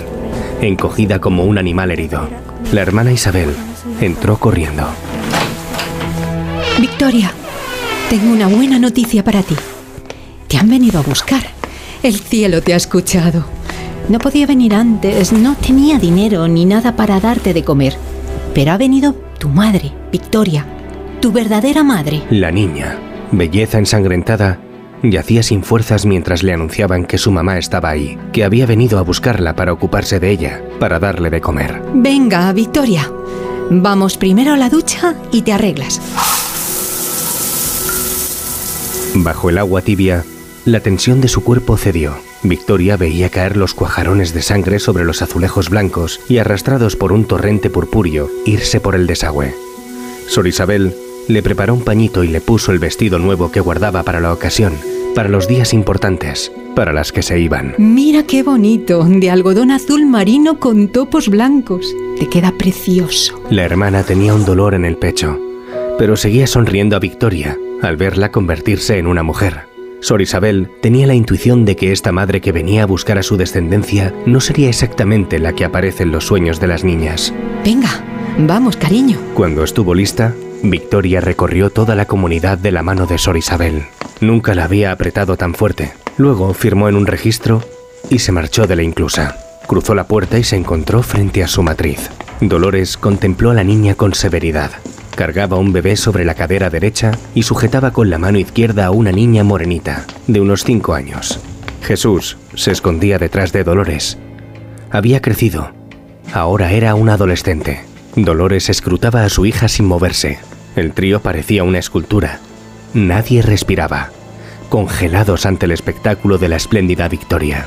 encogida 0.61 1.19
como 1.19 1.45
un 1.45 1.59
animal 1.59 1.91
herido. 1.91 2.27
La 2.71 2.81
hermana 2.81 3.11
Isabel 3.11 3.55
entró 4.01 4.37
corriendo. 4.37 4.87
Victoria, 6.79 7.31
tengo 8.09 8.31
una 8.31 8.47
buena 8.47 8.79
noticia 8.79 9.23
para 9.23 9.43
ti. 9.43 9.55
Te 10.47 10.57
han 10.57 10.69
venido 10.69 10.99
a 10.99 11.03
buscar. 11.03 11.43
El 12.01 12.19
cielo 12.19 12.61
te 12.63 12.73
ha 12.73 12.77
escuchado. 12.77 13.58
No 14.09 14.17
podía 14.17 14.47
venir 14.47 14.73
antes, 14.73 15.31
no 15.31 15.55
tenía 15.55 15.99
dinero 15.99 16.47
ni 16.47 16.65
nada 16.65 16.95
para 16.95 17.19
darte 17.19 17.53
de 17.53 17.63
comer. 17.63 17.95
Pero 18.55 18.71
ha 18.71 18.77
venido 18.77 19.13
tu 19.37 19.49
madre, 19.49 19.93
Victoria, 20.11 20.65
tu 21.21 21.31
verdadera 21.31 21.83
madre. 21.83 22.23
La 22.31 22.49
niña, 22.49 22.97
belleza 23.31 23.77
ensangrentada, 23.77 24.59
yacía 25.03 25.43
sin 25.43 25.61
fuerzas 25.61 26.07
mientras 26.07 26.41
le 26.41 26.53
anunciaban 26.53 27.05
que 27.05 27.19
su 27.19 27.31
mamá 27.31 27.59
estaba 27.59 27.89
ahí, 27.89 28.17
que 28.33 28.43
había 28.43 28.65
venido 28.65 28.97
a 28.97 29.03
buscarla 29.03 29.55
para 29.55 29.73
ocuparse 29.73 30.19
de 30.19 30.31
ella, 30.31 30.63
para 30.79 30.97
darle 30.97 31.29
de 31.29 31.39
comer. 31.39 31.79
Venga, 31.93 32.51
Victoria. 32.51 33.11
Vamos 33.69 34.17
primero 34.17 34.53
a 34.53 34.57
la 34.57 34.69
ducha 34.69 35.13
y 35.31 35.43
te 35.43 35.53
arreglas. 35.53 36.01
Bajo 39.13 39.51
el 39.51 39.59
agua 39.59 39.83
tibia, 39.83 40.25
la 40.65 40.79
tensión 40.79 41.21
de 41.21 41.27
su 41.27 41.43
cuerpo 41.43 41.77
cedió. 41.77 42.15
Victoria 42.43 42.97
veía 42.97 43.29
caer 43.29 43.57
los 43.57 43.73
cuajarones 43.73 44.33
de 44.33 44.41
sangre 44.41 44.79
sobre 44.79 45.03
los 45.03 45.21
azulejos 45.21 45.69
blancos 45.69 46.21
y 46.29 46.37
arrastrados 46.37 46.95
por 46.95 47.11
un 47.11 47.25
torrente 47.25 47.69
purpúreo, 47.69 48.29
irse 48.45 48.79
por 48.79 48.95
el 48.95 49.07
desagüe. 49.07 49.53
Sor 50.27 50.47
Isabel 50.47 50.95
le 51.27 51.43
preparó 51.43 51.73
un 51.73 51.83
pañito 51.83 52.23
y 52.23 52.27
le 52.27 52.41
puso 52.41 52.71
el 52.71 52.79
vestido 52.79 53.19
nuevo 53.19 53.51
que 53.51 53.59
guardaba 53.59 54.03
para 54.03 54.19
la 54.19 54.33
ocasión, 54.33 54.73
para 55.15 55.29
los 55.29 55.47
días 55.47 55.73
importantes, 55.73 56.51
para 56.75 56.93
las 56.93 57.11
que 57.11 57.23
se 57.23 57.39
iban. 57.39 57.75
Mira 57.77 58.23
qué 58.23 58.43
bonito, 58.43 59.03
de 59.03 59.29
algodón 59.29 59.71
azul 59.71 60.05
marino 60.05 60.59
con 60.59 60.87
topos 60.87 61.29
blancos. 61.29 61.95
Te 62.19 62.27
queda 62.27 62.53
precioso. 62.57 63.41
La 63.49 63.63
hermana 63.63 64.03
tenía 64.03 64.33
un 64.33 64.45
dolor 64.45 64.73
en 64.73 64.85
el 64.85 64.97
pecho, 64.97 65.39
pero 65.97 66.15
seguía 66.15 66.47
sonriendo 66.47 66.95
a 66.95 66.99
Victoria 66.99 67.57
al 67.81 67.97
verla 67.97 68.31
convertirse 68.31 68.97
en 68.97 69.07
una 69.07 69.23
mujer. 69.23 69.68
Sor 70.01 70.21
Isabel 70.21 70.69
tenía 70.81 71.07
la 71.07 71.13
intuición 71.13 71.65
de 71.65 71.75
que 71.75 71.91
esta 71.91 72.11
madre 72.11 72.41
que 72.41 72.51
venía 72.51 72.83
a 72.83 72.85
buscar 72.85 73.17
a 73.17 73.23
su 73.23 73.37
descendencia 73.37 74.13
no 74.25 74.39
sería 74.39 74.69
exactamente 74.69 75.39
la 75.39 75.53
que 75.53 75.65
aparece 75.65 76.03
en 76.03 76.11
los 76.11 76.25
sueños 76.25 76.59
de 76.59 76.67
las 76.67 76.83
niñas. 76.83 77.33
Venga, 77.65 77.89
vamos, 78.37 78.77
cariño. 78.77 79.17
Cuando 79.33 79.63
estuvo 79.63 79.93
lista, 79.93 80.33
Victoria 80.63 81.21
recorrió 81.21 81.69
toda 81.69 81.95
la 81.95 82.05
comunidad 82.05 82.57
de 82.57 82.71
la 82.71 82.83
mano 82.83 83.05
de 83.05 83.17
Sor 83.17 83.37
Isabel. 83.37 83.83
Nunca 84.21 84.55
la 84.55 84.65
había 84.65 84.91
apretado 84.91 85.37
tan 85.37 85.53
fuerte. 85.53 85.93
Luego 86.17 86.53
firmó 86.53 86.89
en 86.89 86.95
un 86.95 87.05
registro 87.05 87.63
y 88.09 88.19
se 88.19 88.31
marchó 88.31 88.67
de 88.67 88.75
la 88.75 88.83
inclusa. 88.83 89.37
Cruzó 89.67 89.95
la 89.95 90.05
puerta 90.05 90.39
y 90.39 90.43
se 90.43 90.55
encontró 90.55 91.03
frente 91.03 91.43
a 91.43 91.47
su 91.47 91.61
matriz. 91.61 92.09
Dolores 92.41 92.97
contempló 92.97 93.51
a 93.51 93.53
la 93.53 93.63
niña 93.63 93.95
con 93.95 94.13
severidad. 94.13 94.71
Cargaba 95.19 95.57
un 95.57 95.73
bebé 95.73 95.97
sobre 95.97 96.23
la 96.23 96.33
cadera 96.33 96.69
derecha 96.69 97.11
y 97.35 97.43
sujetaba 97.43 97.91
con 97.91 98.09
la 98.09 98.17
mano 98.17 98.39
izquierda 98.39 98.85
a 98.85 98.91
una 98.91 99.11
niña 99.11 99.43
morenita, 99.43 100.05
de 100.27 100.39
unos 100.39 100.63
cinco 100.63 100.93
años. 100.93 101.41
Jesús 101.81 102.37
se 102.55 102.71
escondía 102.71 103.17
detrás 103.17 103.51
de 103.51 103.65
Dolores. 103.65 104.17
Había 104.89 105.21
crecido. 105.21 105.73
Ahora 106.31 106.71
era 106.71 106.95
un 106.95 107.09
adolescente. 107.09 107.81
Dolores 108.15 108.69
escrutaba 108.69 109.25
a 109.25 109.29
su 109.29 109.45
hija 109.45 109.67
sin 109.67 109.87
moverse. 109.87 110.39
El 110.77 110.93
trío 110.93 111.19
parecía 111.19 111.65
una 111.65 111.79
escultura. 111.79 112.39
Nadie 112.93 113.41
respiraba, 113.41 114.11
congelados 114.69 115.45
ante 115.45 115.65
el 115.65 115.73
espectáculo 115.73 116.37
de 116.37 116.47
la 116.47 116.55
espléndida 116.55 117.09
victoria. 117.09 117.65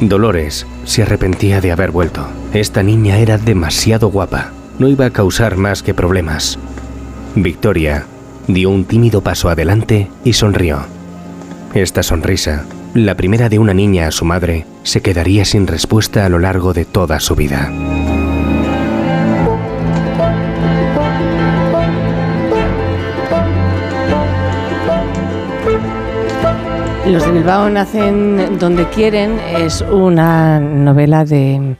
Dolores 0.00 0.66
se 0.84 1.00
arrepentía 1.00 1.62
de 1.62 1.72
haber 1.72 1.92
vuelto. 1.92 2.28
Esta 2.52 2.82
niña 2.82 3.16
era 3.16 3.38
demasiado 3.38 4.10
guapa. 4.10 4.52
No 4.78 4.86
iba 4.86 5.06
a 5.06 5.10
causar 5.10 5.56
más 5.56 5.82
que 5.82 5.94
problemas. 5.94 6.58
Victoria 7.36 8.06
dio 8.48 8.70
un 8.70 8.84
tímido 8.84 9.22
paso 9.22 9.48
adelante 9.48 10.10
y 10.24 10.32
sonrió. 10.32 10.80
Esta 11.74 12.02
sonrisa, 12.02 12.64
la 12.94 13.14
primera 13.14 13.48
de 13.48 13.60
una 13.60 13.72
niña 13.72 14.08
a 14.08 14.10
su 14.10 14.24
madre, 14.24 14.66
se 14.82 15.00
quedaría 15.00 15.44
sin 15.44 15.68
respuesta 15.68 16.26
a 16.26 16.28
lo 16.28 16.40
largo 16.40 16.72
de 16.72 16.84
toda 16.84 17.20
su 17.20 17.36
vida. 17.36 17.70
Los 27.06 27.24
de 27.24 27.32
Bilbao 27.32 27.70
nacen 27.70 28.58
donde 28.58 28.88
quieren 28.88 29.38
es 29.56 29.82
una 29.82 30.58
novela 30.60 31.24
de, 31.24 31.76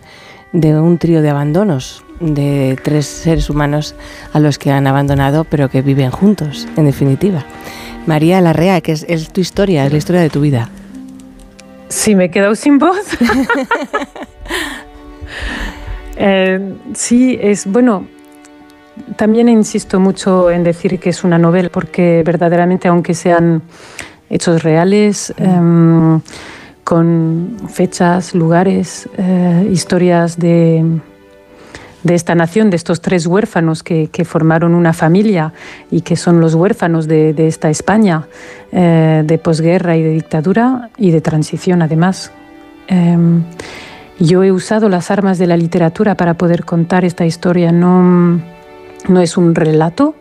de 0.52 0.80
un 0.80 0.98
trío 0.98 1.22
de 1.22 1.30
abandonos, 1.30 2.04
de 2.20 2.78
tres 2.82 3.06
seres 3.06 3.50
humanos 3.50 3.94
a 4.32 4.38
los 4.38 4.58
que 4.58 4.70
han 4.70 4.86
abandonado 4.86 5.44
pero 5.44 5.68
que 5.68 5.82
viven 5.82 6.10
juntos, 6.10 6.68
en 6.76 6.84
definitiva. 6.84 7.44
María 8.06 8.40
Larrea, 8.40 8.80
que 8.80 8.92
es, 8.92 9.04
es 9.08 9.30
tu 9.30 9.40
historia, 9.40 9.84
es 9.86 9.92
la 9.92 9.98
historia 9.98 10.20
de 10.20 10.30
tu 10.30 10.40
vida. 10.40 10.68
Sí, 11.88 12.14
me 12.14 12.26
he 12.26 12.30
quedado 12.30 12.54
sin 12.54 12.78
voz. 12.78 13.06
Eh, 16.22 16.74
sí, 16.92 17.38
es 17.40 17.64
bueno. 17.66 18.06
También 19.16 19.48
insisto 19.48 19.98
mucho 19.98 20.50
en 20.50 20.62
decir 20.62 20.98
que 20.98 21.08
es 21.08 21.24
una 21.24 21.38
novela, 21.38 21.70
porque 21.72 22.22
verdaderamente, 22.26 22.88
aunque 22.88 23.14
sean 23.14 23.62
hechos 24.28 24.62
reales, 24.62 25.32
em, 25.38 26.20
con 26.84 27.56
fechas, 27.72 28.34
lugares, 28.34 29.08
eh, 29.16 29.70
historias 29.72 30.38
de, 30.38 30.84
de 32.02 32.14
esta 32.14 32.34
nación, 32.34 32.70
de 32.70 32.76
estos 32.76 33.00
tres 33.00 33.26
huérfanos 33.26 33.82
que, 33.82 34.08
que, 34.10 34.24
formaron 34.24 34.74
una 34.74 34.92
familia 34.92 35.52
y 35.90 36.00
que 36.00 36.16
son 36.16 36.40
los 36.40 36.54
huérfanos 36.54 37.06
de, 37.06 37.34
de 37.34 37.46
esta 37.46 37.70
España 37.70 38.26
eh, 38.72 39.22
de 39.24 39.38
posguerra 39.38 39.96
y 39.96 40.02
de 40.02 40.10
dictadura 40.10 40.90
y 40.96 41.10
de 41.10 41.20
transición 41.20 41.82
además. 41.82 42.32
Eh, 42.88 43.16
yo 44.18 44.44
he 44.44 44.52
usado 44.52 44.88
las 44.88 45.10
armas 45.10 45.38
de 45.38 45.46
la 45.46 45.56
literatura 45.56 46.14
para 46.14 46.34
poder 46.34 46.64
contar 46.64 47.04
esta 47.04 47.24
historia, 47.24 47.72
no, 47.72 48.40
no 49.08 49.20
es 49.20 49.36
un 49.38 49.54
relato, 49.54 50.14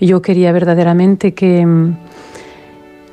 yo 0.00 0.22
quería 0.22 0.50
verdaderamente 0.50 1.34
que 1.34 1.64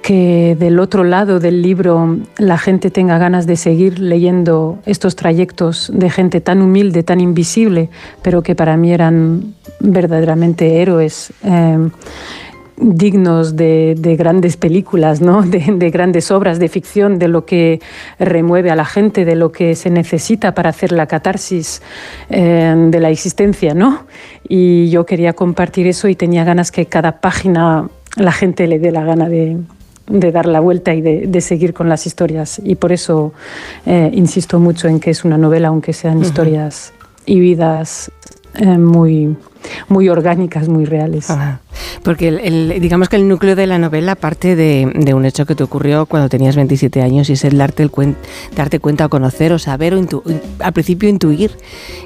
que 0.01 0.55
del 0.59 0.79
otro 0.79 1.03
lado 1.03 1.39
del 1.39 1.61
libro 1.61 2.17
la 2.37 2.57
gente 2.57 2.89
tenga 2.89 3.17
ganas 3.17 3.45
de 3.45 3.55
seguir 3.55 3.99
leyendo 3.99 4.79
estos 4.85 5.15
trayectos 5.15 5.91
de 5.93 6.09
gente 6.09 6.41
tan 6.41 6.61
humilde, 6.61 7.03
tan 7.03 7.21
invisible, 7.21 7.89
pero 8.21 8.41
que 8.41 8.55
para 8.55 8.77
mí 8.77 8.91
eran 8.91 9.53
verdaderamente 9.79 10.81
héroes. 10.81 11.31
Eh, 11.43 11.89
dignos 12.83 13.55
de, 13.55 13.95
de, 13.95 14.15
grandes 14.15 14.57
películas, 14.57 15.21
¿no? 15.21 15.41
De, 15.51 15.59
de, 15.59 15.89
grandes 15.91 16.31
obras 16.31 16.57
de 16.57 16.67
ficción, 16.67 17.19
de 17.19 17.27
lo 17.27 17.45
que 17.45 17.79
remueve 18.17 18.71
a 18.71 18.75
la 18.75 18.85
gente, 18.85 19.23
de 19.23 19.35
lo 19.35 19.51
que 19.51 19.75
se 19.75 19.91
necesita 19.91 20.55
para 20.55 20.71
hacer 20.71 20.91
la 20.91 21.05
catarsis 21.05 21.83
eh, 22.29 22.73
de 22.89 22.99
la 22.99 23.11
existencia. 23.11 23.75
¿no? 23.75 24.07
Y 24.47 24.89
yo 24.89 25.05
quería 25.05 25.33
compartir 25.33 25.85
eso 25.85 26.07
y 26.07 26.15
tenía 26.15 26.43
ganas 26.43 26.71
que 26.71 26.87
cada 26.87 27.19
página 27.19 27.87
la 28.15 28.31
gente 28.31 28.65
le 28.65 28.79
dé 28.79 28.91
la 28.91 29.03
gana 29.03 29.29
de, 29.29 29.57
de 30.11 30.31
dar 30.31 30.45
la 30.45 30.59
vuelta 30.59 30.93
y 30.93 31.01
de, 31.01 31.27
de, 31.27 31.41
seguir 31.41 31.73
con 31.73 31.89
las 31.89 32.05
historias. 32.05 32.61
Y 32.63 32.75
por 32.75 32.91
eso 32.91 33.33
eh, 33.85 34.09
insisto 34.13 34.59
mucho 34.59 34.87
en 34.87 34.99
que 34.99 35.11
es 35.11 35.23
una 35.23 35.37
novela, 35.37 35.69
aunque 35.69 35.93
sean 35.93 36.17
uh 36.17 36.21
-huh. 36.21 36.25
historias 36.25 36.93
y 37.25 37.39
vidas 37.39 38.11
eh, 38.55 38.77
muy, 38.77 39.35
muy 39.87 40.09
orgánicas, 40.09 40.67
muy 40.67 40.85
reales. 40.85 41.29
Ajá. 41.29 41.61
Porque 42.03 42.27
el, 42.27 42.39
el, 42.39 42.81
digamos 42.81 43.09
que 43.09 43.15
el 43.15 43.27
núcleo 43.27 43.55
de 43.55 43.67
la 43.67 43.77
novela 43.77 44.15
parte 44.15 44.55
de, 44.55 44.91
de, 44.93 45.13
un 45.13 45.25
hecho 45.25 45.45
que 45.45 45.55
te 45.55 45.63
ocurrió 45.63 46.05
cuando 46.05 46.29
tenías 46.29 46.55
27 46.55 47.01
años 47.01 47.29
y 47.29 47.33
es 47.33 47.43
el 47.43 47.57
darte, 47.57 47.83
el 47.83 47.91
cuen, 47.91 48.15
darte 48.55 48.79
cuenta 48.79 49.05
o 49.05 49.09
conocer 49.09 49.53
o 49.53 49.59
saber 49.59 49.93
o 49.93 49.97
intu, 49.97 50.23
al 50.59 50.73
principio 50.73 51.09
intuir 51.09 51.51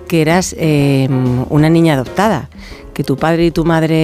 que 0.07 0.21
eras 0.21 0.55
eh, 0.57 1.07
una 1.49 1.69
niña 1.69 1.93
adoptada 1.93 2.49
que 2.95 3.03
tu 3.03 3.17
padre 3.17 3.45
y 3.45 3.51
tu 3.51 3.65
madre, 3.65 3.95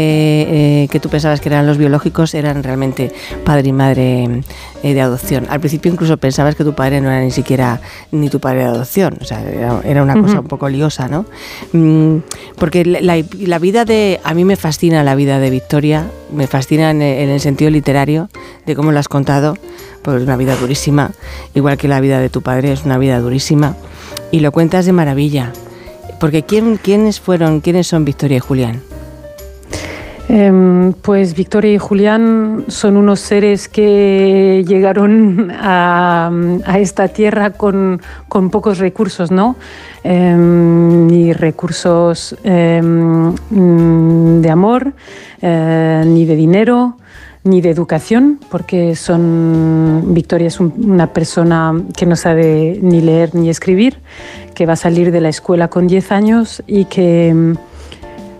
eh, 0.84 0.88
que 0.92 1.00
tú 1.00 1.08
pensabas 1.08 1.40
que 1.40 1.48
eran 1.48 1.66
los 1.66 1.78
biológicos, 1.78 2.36
eran 2.36 2.62
realmente 2.62 3.12
padre 3.46 3.70
y 3.70 3.72
madre 3.72 4.44
eh, 4.84 4.94
de 4.94 5.02
adopción. 5.02 5.48
Al 5.50 5.62
principio 5.62 5.94
incluso 5.94 6.18
pensabas 6.18 6.56
que 6.56 6.66
tu 6.66 6.76
padre 6.76 7.00
no 7.00 7.10
era 7.10 7.22
ni 7.22 7.32
siquiera 7.32 7.80
ni 8.12 8.30
tu 8.30 8.42
padre 8.42 8.60
de 8.60 8.66
adopción, 8.66 9.18
o 9.22 9.24
sea, 9.24 9.42
era, 9.50 9.82
era 9.86 10.04
una 10.04 10.14
uh 10.14 10.18
-huh. 10.18 10.24
cosa 10.24 10.40
un 10.42 10.48
poco 10.48 10.68
liosa, 10.68 11.08
¿no? 11.08 11.26
Mm, 11.72 12.18
porque 12.58 12.84
la, 12.84 13.00
la, 13.00 13.16
vida 13.60 13.86
de... 13.86 14.20
A 14.24 14.34
mí 14.34 14.46
me 14.46 14.56
fascina 14.56 15.04
la 15.04 15.16
vida 15.16 15.40
de 15.40 15.50
Victoria, 15.50 16.10
me 16.34 16.48
fascina 16.48 16.92
en, 16.92 17.02
en 17.02 17.30
el 17.30 17.40
sentido 17.40 17.72
literario 17.72 18.30
de 18.66 18.76
cómo 18.76 18.92
lo 18.92 19.00
has 19.00 19.08
contado, 19.08 19.58
pues 20.02 20.18
es 20.18 20.24
una 20.24 20.38
vida 20.38 20.56
durísima, 20.56 21.12
igual 21.54 21.78
que 21.78 21.88
la 21.88 22.00
vida 22.00 22.20
de 22.20 22.30
tu 22.30 22.42
padre 22.42 22.72
es 22.72 22.86
una 22.86 22.98
vida 22.98 23.20
durísima, 23.20 23.76
y 24.32 24.40
lo 24.40 24.52
cuentas 24.52 24.86
de 24.86 24.94
maravilla 24.94 25.52
Porque 26.20 26.44
¿quién, 26.44 26.78
¿quiénes 26.78 27.20
fueron, 27.20 27.62
quiénes 27.62 27.88
son 27.88 28.06
Victoria 28.06 28.38
y 28.38 28.40
Julián? 28.40 28.91
Em, 30.30 30.94
pues 30.94 31.36
Victoria 31.36 31.74
y 31.74 31.78
Julián 31.78 32.66
son 32.68 32.96
unos 32.96 33.20
seres 33.20 33.68
que 33.68 34.64
llegaron 34.68 35.52
a, 35.52 36.32
esta 36.80 37.10
tierra 37.10 37.52
con, 37.52 38.00
pocos 38.30 38.78
recursos, 38.78 39.32
¿no? 39.32 39.56
Em, 40.04 41.08
ni 41.08 41.34
recursos 41.34 42.36
em, 42.44 43.36
de 44.42 44.50
amor, 44.50 44.94
eh, 45.42 46.04
ni 46.06 46.26
de 46.26 46.36
dinero, 46.36 46.98
ni 47.44 47.62
de 47.62 47.72
educación, 47.72 48.40
porque 48.50 48.96
son 48.96 50.14
Victoria 50.14 50.48
es 50.48 50.60
una 50.60 51.08
persona 51.08 51.74
que 51.98 52.06
no 52.06 52.16
sabe 52.16 52.80
ni 52.82 53.02
leer 53.02 53.34
ni 53.34 53.50
escribir, 53.50 53.98
que 54.54 54.66
va 54.66 54.74
a 54.74 54.78
salir 54.78 55.12
de 55.12 55.22
la 55.22 55.30
escuela 55.30 55.68
con 55.68 55.88
10 55.88 56.12
años 56.12 56.64
y 56.68 56.86
que 56.86 57.56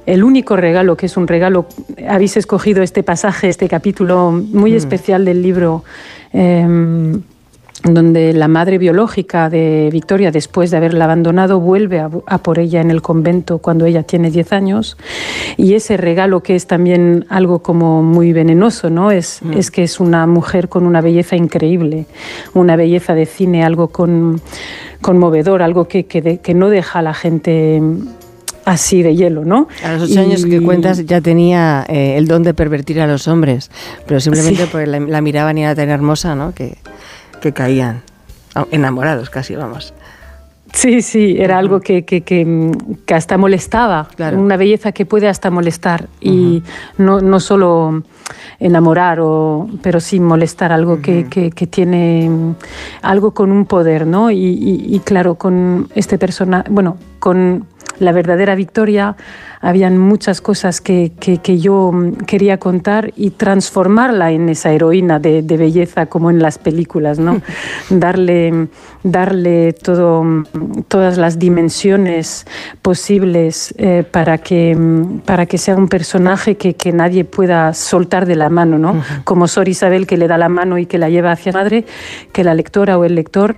el 0.06 0.24
único 0.24 0.56
regalo, 0.56 0.98
que 0.98 1.06
es 1.06 1.18
un 1.18 1.28
regalo, 1.28 1.66
habéis 2.08 2.38
escogido 2.38 2.82
este 2.84 3.04
pasaje, 3.04 3.50
este 3.50 3.68
capítulo 3.68 4.32
muy 4.32 4.72
mm. 4.72 4.76
especial 4.76 5.26
del 5.26 5.42
libro. 5.42 5.84
Em, 6.34 7.22
donde 7.84 8.34
la 8.34 8.48
madre 8.48 8.78
biológica 8.78 9.50
de 9.50 9.90
Victoria, 9.92 10.32
después 10.32 10.70
de 10.70 10.78
haberla 10.78 11.06
abandonado, 11.06 11.60
vuelve 11.60 12.00
a, 12.00 12.38
por 12.38 12.60
ella 12.60 12.80
en 12.80 12.92
el 12.92 13.02
convento 13.02 13.58
cuando 13.58 13.86
ella 13.86 14.04
tiene 14.04 14.30
10 14.30 14.54
años. 14.54 14.98
Y 15.58 15.74
ese 15.74 15.98
regalo 15.98 16.42
que 16.44 16.56
es 16.56 16.68
también 16.68 17.26
algo 17.30 17.64
como 17.64 18.04
muy 18.04 18.34
venenoso, 18.34 18.90
¿no? 18.90 19.10
Es, 19.10 19.40
mm. 19.42 19.54
es 19.54 19.72
que 19.72 19.84
es 19.84 20.00
una 20.00 20.28
mujer 20.28 20.70
con 20.70 20.86
una 20.86 21.02
belleza 21.02 21.36
increíble, 21.36 22.06
una 22.54 22.76
belleza 22.76 23.16
de 23.16 23.26
cine, 23.26 23.64
algo 23.64 23.88
con, 23.88 24.40
conmovedor, 25.02 25.64
algo 25.64 25.88
que, 25.88 26.06
que, 26.06 26.38
que 26.38 26.54
no 26.54 26.70
deja 26.70 27.00
a 27.00 27.02
la 27.02 27.14
gente 27.14 27.82
así 28.72 29.04
de 29.04 29.16
hielo, 29.16 29.46
¿no? 29.46 29.68
A 29.84 29.94
los 29.94 30.10
ocho 30.10 30.20
años 30.20 30.46
que 30.46 30.62
cuentas 30.62 31.06
ya 31.06 31.22
tenía 31.22 31.86
eh, 31.88 32.18
el 32.18 32.28
don 32.28 32.44
de 32.44 32.54
pervertir 32.54 33.02
a 33.02 33.08
los 33.08 33.28
hombres, 33.28 33.70
pero 34.08 34.20
simplemente 34.20 34.68
porque 34.68 34.88
la, 34.88 35.22
miraban 35.22 35.58
y 35.58 35.64
era 35.64 35.76
tan 35.76 35.90
hermosa, 35.90 36.36
¿no? 36.36 36.54
Que, 36.54 36.78
que 37.42 37.52
caían 37.52 38.02
enamorados 38.72 39.30
casi, 39.30 39.56
vamos. 39.56 39.94
Sí, 40.74 41.02
sí, 41.02 41.36
era 41.38 41.58
algo 41.58 41.82
que, 41.82 42.06
que, 42.06 42.24
que, 42.24 43.14
hasta 43.14 43.38
molestaba, 43.38 44.08
una 44.34 44.56
belleza 44.56 44.94
que 44.94 45.06
puede 45.06 45.28
hasta 45.28 45.52
molestar 45.52 46.08
y 46.22 46.64
no, 46.98 47.20
no 47.20 47.42
solo 47.42 48.04
enamorar, 48.58 49.20
o, 49.20 49.68
pero 49.82 50.00
sí 50.00 50.22
molestar, 50.22 50.72
algo 50.72 51.02
que, 51.02 51.26
tiene 51.70 52.56
algo 53.02 53.32
con 53.32 53.52
un 53.52 53.66
poder, 53.66 54.08
¿no? 54.08 54.32
Y, 54.32 54.38
y, 54.38 54.96
y 54.96 55.00
claro, 55.00 55.36
con 55.36 55.90
este 55.94 56.18
personaje, 56.18 56.70
bueno, 56.70 56.98
con 57.20 57.66
la 58.02 58.12
verdadera 58.12 58.56
victoria, 58.56 59.16
habían 59.62 59.98
muchas 59.98 60.42
cosas 60.42 60.82
que, 60.82 61.12
que, 61.20 61.60
yo 61.60 61.92
quería 62.26 62.58
contar 62.58 63.14
y 63.16 63.30
transformarla 63.30 64.32
en 64.32 64.50
esa 64.50 64.72
heroína 64.72 65.20
de, 65.20 65.42
belleza 65.44 66.08
como 66.08 66.32
en 66.32 66.40
las 66.40 66.58
películas, 66.58 67.20
¿no? 67.20 67.42
darle 67.90 68.68
darle 69.04 69.74
todo, 69.74 70.44
todas 70.88 71.18
las 71.18 71.40
dimensiones 71.40 72.46
posibles 72.82 73.74
eh, 73.78 74.04
para, 74.10 74.38
que, 74.38 74.78
para 75.26 75.46
que 75.46 75.58
sea 75.58 75.76
un 75.76 75.88
personaje 75.88 76.56
que, 76.56 76.76
que, 76.76 76.92
nadie 76.92 77.26
pueda 77.26 77.74
soltar 77.74 78.26
de 78.26 78.36
la 78.36 78.50
mano, 78.50 78.78
¿no? 78.78 79.02
Como 79.24 79.48
Sor 79.48 79.68
Isabel 79.68 80.06
que 80.06 80.18
le 80.18 80.28
da 80.28 80.38
la 80.38 80.50
mano 80.50 80.78
y 80.78 80.86
que 80.86 80.98
la 80.98 81.10
lleva 81.10 81.32
hacia 81.32 81.52
madre, 81.52 81.86
que 82.32 82.44
la 82.44 82.54
lectora 82.54 82.98
o 82.98 83.06
el 83.06 83.16
lector 83.16 83.56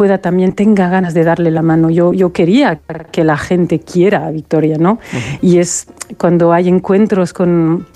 pueda 0.00 0.16
también 0.16 0.54
tenga 0.54 0.88
ganas 0.88 1.12
de 1.12 1.24
darle 1.24 1.50
la 1.50 1.60
mano. 1.60 1.90
Yo, 1.90 2.14
yo 2.14 2.32
quería 2.32 2.80
que 3.12 3.22
la 3.22 3.36
gente 3.36 3.80
quiera 3.80 4.26
a 4.26 4.30
Victoria, 4.30 4.78
¿no? 4.78 4.98
Y 5.42 5.58
es 5.58 5.88
cuando 6.16 6.54
hay 6.54 6.68
encuentros 6.70 7.34
con, 7.34 7.86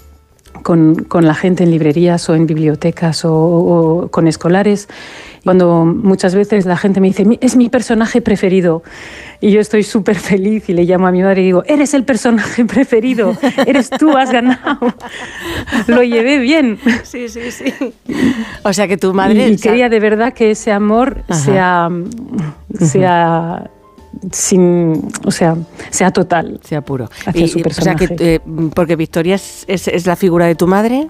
con, 0.62 0.96
con, 0.96 1.24
la 1.24 1.32
gente 1.32 1.64
en 1.64 1.70
librerías 1.70 2.28
o 2.28 2.34
en 2.34 2.46
bibliotecas 2.46 3.22
o 3.24 4.08
con 4.10 4.28
escolares 4.28 4.86
cuando 5.44 5.84
muchas 5.84 6.34
veces 6.34 6.64
la 6.64 6.76
gente 6.76 7.00
me 7.00 7.08
dice, 7.08 7.26
es 7.40 7.54
mi 7.54 7.68
personaje 7.68 8.22
preferido, 8.22 8.82
y 9.44 9.50
yo 9.50 9.60
estoy 9.60 9.82
súper 9.82 10.16
feliz 10.16 10.70
y 10.70 10.72
le 10.72 10.84
llamo 10.84 11.06
a 11.06 11.12
mi 11.12 11.22
madre 11.22 11.42
y 11.42 11.44
digo, 11.44 11.64
eres 11.66 11.92
el 11.92 12.04
personaje 12.04 12.64
preferido, 12.64 13.36
eres 13.66 13.90
tú, 13.90 14.16
has 14.16 14.32
ganado. 14.32 14.78
Lo 15.86 16.02
llevé 16.02 16.38
bien. 16.38 16.78
Sí, 17.02 17.28
sí, 17.28 17.50
sí. 17.50 17.92
O 18.62 18.72
sea 18.72 18.88
que 18.88 18.96
tu 18.96 19.12
madre... 19.12 19.48
Y, 19.48 19.58
quería 19.58 19.90
de 19.90 20.00
verdad 20.00 20.32
que 20.32 20.52
ese 20.52 20.72
amor 20.72 21.24
sea, 21.28 21.90
sea 22.80 23.70
sin, 24.32 25.10
o 25.26 25.30
sea, 25.30 25.58
sea 25.90 26.10
total. 26.10 26.58
Sea 26.64 26.80
puro. 26.80 27.10
Hacia 27.26 27.46
su 27.46 27.60
personaje. 27.60 28.04
O 28.04 28.08
sea 28.08 28.16
que, 28.16 28.36
eh, 28.36 28.40
porque 28.74 28.96
Victoria 28.96 29.34
es, 29.34 29.66
es, 29.68 30.06
la 30.06 30.16
figura 30.16 30.46
de 30.46 30.54
tu 30.54 30.66
madre, 30.66 31.08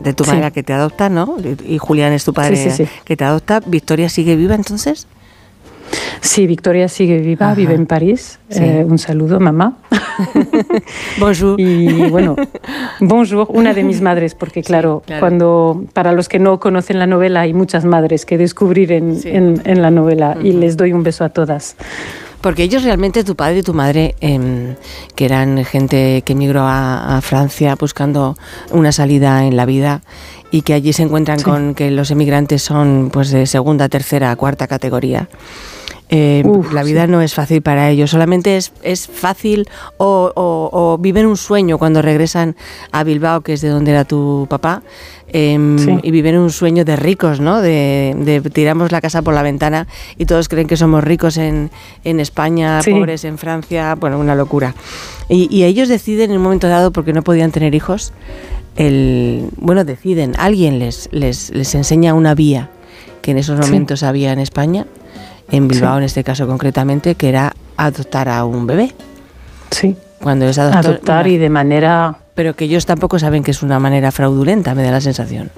de 0.00 0.12
tu 0.12 0.26
madre 0.26 0.52
que 0.52 0.62
te 0.62 0.74
adopta, 0.74 1.08
¿no? 1.08 1.36
Y 1.66 1.78
Julián 1.78 2.12
es 2.12 2.22
tu 2.22 2.34
padre 2.34 2.70
que 3.06 3.16
te 3.16 3.24
adopta. 3.24 3.60
¿Victoria 3.60 4.10
sigue 4.10 4.36
viva 4.36 4.54
entonces? 4.54 5.06
Sí, 6.20 6.46
Victoria 6.46 6.88
sigue 6.88 7.18
viva, 7.18 7.54
vive 7.54 7.74
en 7.74 7.86
París. 7.86 8.38
Eh, 8.50 8.84
un 8.86 8.98
saludo, 8.98 9.40
mamá. 9.40 9.78
bonjour. 11.18 11.60
Y 11.60 12.08
bueno, 12.10 12.36
bonjour, 13.00 13.46
una 13.50 13.74
de 13.74 13.84
mis 13.84 14.00
madres, 14.00 14.34
porque 14.34 14.62
claro, 14.62 15.02
cuando 15.20 15.84
para 15.92 16.12
los 16.12 16.28
que 16.28 16.38
no 16.38 16.60
conocen 16.60 16.98
la 16.98 17.06
novela 17.06 17.40
hay 17.40 17.52
muchas 17.52 17.84
madres 17.84 18.24
que 18.26 18.38
descubrir 18.38 18.92
en, 18.92 19.20
en, 19.24 19.82
la 19.82 19.90
novela 19.90 20.36
y 20.42 20.52
les 20.52 20.76
doy 20.76 20.92
un 20.92 21.02
beso 21.02 21.24
a 21.24 21.28
todas. 21.28 21.76
Porque 22.44 22.62
ellos 22.62 22.84
realmente, 22.84 23.24
tu 23.24 23.36
padre 23.36 23.60
y 23.60 23.62
tu 23.62 23.72
madre, 23.72 24.16
em, 24.20 24.76
que 25.14 25.24
eran 25.24 25.64
gente 25.64 26.20
que 26.26 26.34
emigró 26.34 26.60
a, 26.64 27.18
Francia 27.22 27.74
buscando 27.74 28.36
una 28.70 28.92
salida 28.92 29.46
en 29.46 29.56
la 29.56 29.64
vida 29.64 30.02
y 30.50 30.60
que 30.60 30.74
allí 30.74 30.92
se 30.92 31.04
encuentran 31.04 31.40
con 31.40 31.74
que 31.74 31.90
los 31.90 32.10
emigrantes 32.10 32.60
son 32.60 33.08
pues 33.10 33.30
de 33.30 33.46
segunda, 33.46 33.88
tercera, 33.88 34.36
cuarta 34.36 34.66
categoría. 34.66 35.26
Eh, 36.10 36.44
la 36.72 36.82
vida 36.82 37.06
no 37.06 37.22
es 37.22 37.32
fácil 37.32 37.62
para 37.62 37.88
ellos, 37.88 38.10
solamente 38.10 38.58
es, 38.58 38.72
es 38.82 39.08
fácil 39.08 39.66
o, 39.96 40.30
o, 40.34 40.98
viven 40.98 41.24
un 41.24 41.38
sueño 41.38 41.78
cuando 41.78 42.02
regresan 42.02 42.56
a 42.92 43.04
Bilbao, 43.04 43.40
que 43.40 43.54
es 43.54 43.62
de 43.62 43.68
donde 43.68 43.92
era 43.92 44.04
tu 44.04 44.46
papá, 44.50 44.82
em, 45.28 45.76
y 46.02 46.10
viven 46.10 46.36
un 46.38 46.50
sueño 46.50 46.84
de 46.84 46.96
ricos, 46.96 47.40
¿no? 47.40 47.62
De, 47.62 48.42
tiramos 48.52 48.92
la 48.92 49.00
casa 49.00 49.22
por 49.22 49.32
la 49.32 49.42
ventana 49.42 49.88
y 50.18 50.26
todos 50.26 50.48
creen 50.48 50.68
que 50.68 50.76
somos 50.76 51.02
ricos 51.02 51.38
en, 51.38 51.70
en 52.04 52.20
España, 52.20 52.80
pobres 52.84 53.24
en 53.24 53.38
Francia, 53.38 53.94
bueno, 53.94 54.18
una 54.18 54.34
locura. 54.34 54.74
Y, 55.30 55.64
ellos 55.64 55.88
deciden 55.88 56.30
en 56.30 56.36
un 56.36 56.42
momento 56.42 56.68
dado, 56.68 56.92
porque 56.92 57.14
no 57.14 57.22
podían 57.22 57.50
tener 57.50 57.74
hijos, 57.74 58.12
el, 58.76 59.48
bueno, 59.56 59.84
deciden, 59.84 60.34
alguien 60.36 60.78
les, 60.78 61.08
les, 61.12 61.48
les 61.50 61.74
enseña 61.74 62.12
una 62.12 62.34
vía 62.34 62.68
que 63.22 63.30
en 63.30 63.38
esos 63.38 63.58
momentos 63.58 64.02
había 64.02 64.32
en 64.32 64.38
España 64.38 64.86
en 65.50 65.68
Bilbao 65.68 65.98
en 65.98 66.04
este 66.04 66.24
caso 66.24 66.46
concretamente, 66.46 67.14
que 67.14 67.28
era 67.28 67.52
adoptar 67.76 68.28
a 68.28 68.44
un 68.44 68.66
bebé. 68.66 68.94
Sí. 69.70 69.96
Cuando 70.20 70.46
es 70.46 70.58
adoptar 70.58 71.26
y 71.26 71.36
de 71.36 71.50
manera... 71.50 72.16
Pero 72.34 72.54
que 72.56 72.64
ellos 72.64 72.86
tampoco 72.86 73.18
saben 73.18 73.42
que 73.44 73.50
es 73.50 73.62
una 73.62 73.78
manera 73.78 74.10
fraudulenta, 74.10 74.74
me 74.74 74.82
da 74.82 74.90
la 74.90 75.00
sensación. 75.00 75.50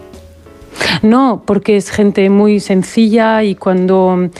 No, 1.02 1.42
porque 1.46 1.76
es 1.76 1.90
gente 1.90 2.28
muy 2.30 2.60
sencilla 2.60 3.42
y 3.42 3.54
cuando... 3.54 4.30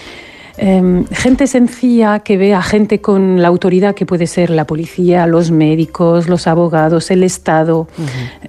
Em, 0.59 1.07
gente 1.09 1.47
sencilla 1.47 2.21
que 2.21 2.39
ve 2.39 2.55
a 2.55 2.63
gente 2.63 3.03
con 3.03 3.43
la 3.43 3.49
autoridad 3.49 3.95
que 3.95 4.07
puede 4.07 4.27
ser 4.27 4.49
la 4.49 4.67
policía, 4.67 5.27
los 5.27 5.51
médicos, 5.51 6.29
los 6.29 6.47
abogados, 6.47 7.11
el 7.11 7.23
Estado. 7.23 7.89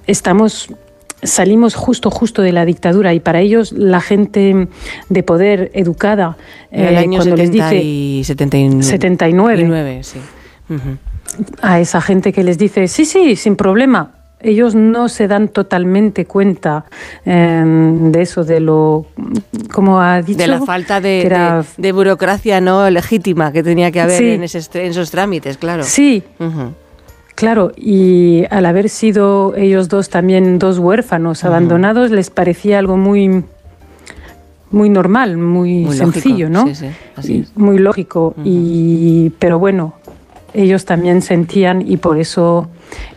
Estamos 0.06 0.70
salimos 1.22 1.74
justo, 1.74 2.10
justo 2.10 2.42
de 2.42 2.52
la 2.52 2.64
dictadura 2.64 3.14
y 3.14 3.20
para 3.20 3.40
ellos 3.40 3.72
la 3.72 4.00
gente 4.00 4.68
de 5.08 5.22
poder 5.22 5.70
educada, 5.74 6.36
el 6.70 6.94
eh, 6.94 6.98
año 6.98 7.18
cuando 7.18 7.36
les 7.36 7.50
dice 7.50 8.24
79, 8.24 8.82
79 8.82 10.00
sí. 10.02 10.18
a 11.62 11.80
esa 11.80 12.00
gente 12.00 12.32
que 12.32 12.44
les 12.44 12.58
dice, 12.58 12.88
sí, 12.88 13.04
sí, 13.04 13.36
sin 13.36 13.56
problema, 13.56 14.12
ellos 14.40 14.74
no 14.74 15.08
se 15.08 15.26
dan 15.26 15.48
totalmente 15.48 16.24
cuenta 16.24 16.84
em, 17.24 18.12
de 18.12 18.22
eso, 18.22 18.44
de 18.44 18.60
lo, 18.60 19.06
como 19.72 20.00
ha 20.00 20.22
dicho. 20.22 20.38
De 20.38 20.46
la 20.46 20.60
falta 20.60 21.00
de, 21.00 21.64
de, 21.76 21.92
burocracia 21.92 22.60
no 22.60 22.88
legítima 22.88 23.52
que 23.52 23.62
tenía 23.62 23.90
que 23.90 24.00
haber 24.00 24.22
en, 24.22 24.44
esos 24.44 25.10
trámites, 25.10 25.56
claro. 25.56 25.82
Sí. 25.82 26.22
Claro, 27.38 27.70
y 27.76 28.46
al 28.50 28.66
haber 28.66 28.88
sido 28.88 29.54
ellos 29.54 29.88
dos 29.88 30.10
también 30.10 30.58
dos 30.58 30.80
huérfanos 30.80 31.44
abandonados, 31.44 32.10
les 32.10 32.30
parecía 32.30 32.80
algo 32.80 32.96
muy 32.96 33.44
muy 34.72 34.90
normal, 34.90 35.36
muy, 35.36 35.86
sencillo, 35.92 36.50
¿no? 36.50 36.66
Sí, 36.74 36.90
sí, 37.22 37.44
Muy 37.54 37.78
lógico. 37.78 38.34
y, 38.44 39.30
pero 39.38 39.60
bueno, 39.60 39.94
ellos 40.52 40.84
también 40.84 41.22
sentían 41.22 41.80
y 41.88 41.98
por 41.98 42.18
eso 42.18 42.70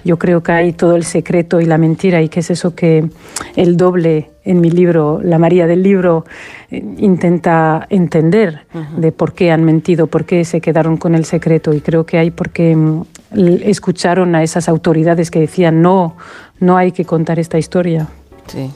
yo 0.04 0.20
creo 0.20 0.44
que 0.44 0.52
hay 0.52 0.74
todo 0.74 0.96
el 0.96 1.04
secreto 1.04 1.60
y 1.60 1.66
la 1.66 1.80
mentira 1.80 2.22
y 2.22 2.30
que 2.30 2.42
es 2.42 2.52
eso 2.52 2.76
que 2.76 3.10
el 3.56 3.76
doble 3.76 4.30
en 4.44 4.62
mi 4.62 4.70
libro, 4.70 5.20
la 5.24 5.40
María 5.40 5.66
del 5.66 5.82
libro, 5.82 6.26
eh, 6.70 6.84
intenta 7.00 7.88
entender 7.90 8.68
de 8.98 9.12
por 9.12 9.34
qué 9.34 9.52
han 9.52 9.64
mentido, 9.64 10.06
por 10.06 10.26
qué 10.26 10.46
se 10.46 10.62
quedaron 10.62 10.98
con 10.98 11.16
el 11.16 11.26
secreto. 11.26 11.74
Y 11.74 11.82
creo 11.82 12.06
que 12.06 12.20
hay 12.20 12.30
porque 12.30 12.76
mm, 12.76 13.02
escucharon 13.34 14.36
a 14.36 14.44
esas 14.44 14.68
autoridades 14.70 15.32
que 15.32 15.40
decían 15.40 15.82
no, 15.82 16.16
no 16.60 16.78
hay 16.78 16.92
que 16.92 17.06
contar 17.06 17.40
esta 17.40 17.58
historia. 17.58 18.08
Sí. 18.48 18.70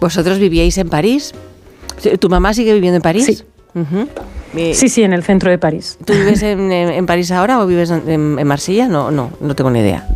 ¿Vosotros 0.00 0.38
vivíais 0.38 0.78
en 0.78 0.88
París? 0.88 1.34
¿Tu 2.18 2.28
mamá 2.28 2.54
sigue 2.54 2.74
viviendo 2.74 2.96
en 2.96 3.02
París? 3.02 3.24
Sí. 3.24 3.44
Sí, 4.72 4.88
sí, 4.88 5.02
en 5.02 5.12
el 5.12 5.22
centro 5.22 5.50
de 5.50 5.58
París. 5.58 5.98
¿Tú 6.04 6.12
vives 6.14 6.42
en, 6.42 7.06
París 7.06 7.30
ahora 7.30 7.60
o 7.62 7.66
vives 7.66 7.90
en, 7.90 8.46
Marsella? 8.46 8.88
No, 8.88 9.10
no, 9.10 9.30
no 9.40 9.54
tengo 9.54 9.70
ni 9.70 9.80
idea. 9.80 10.08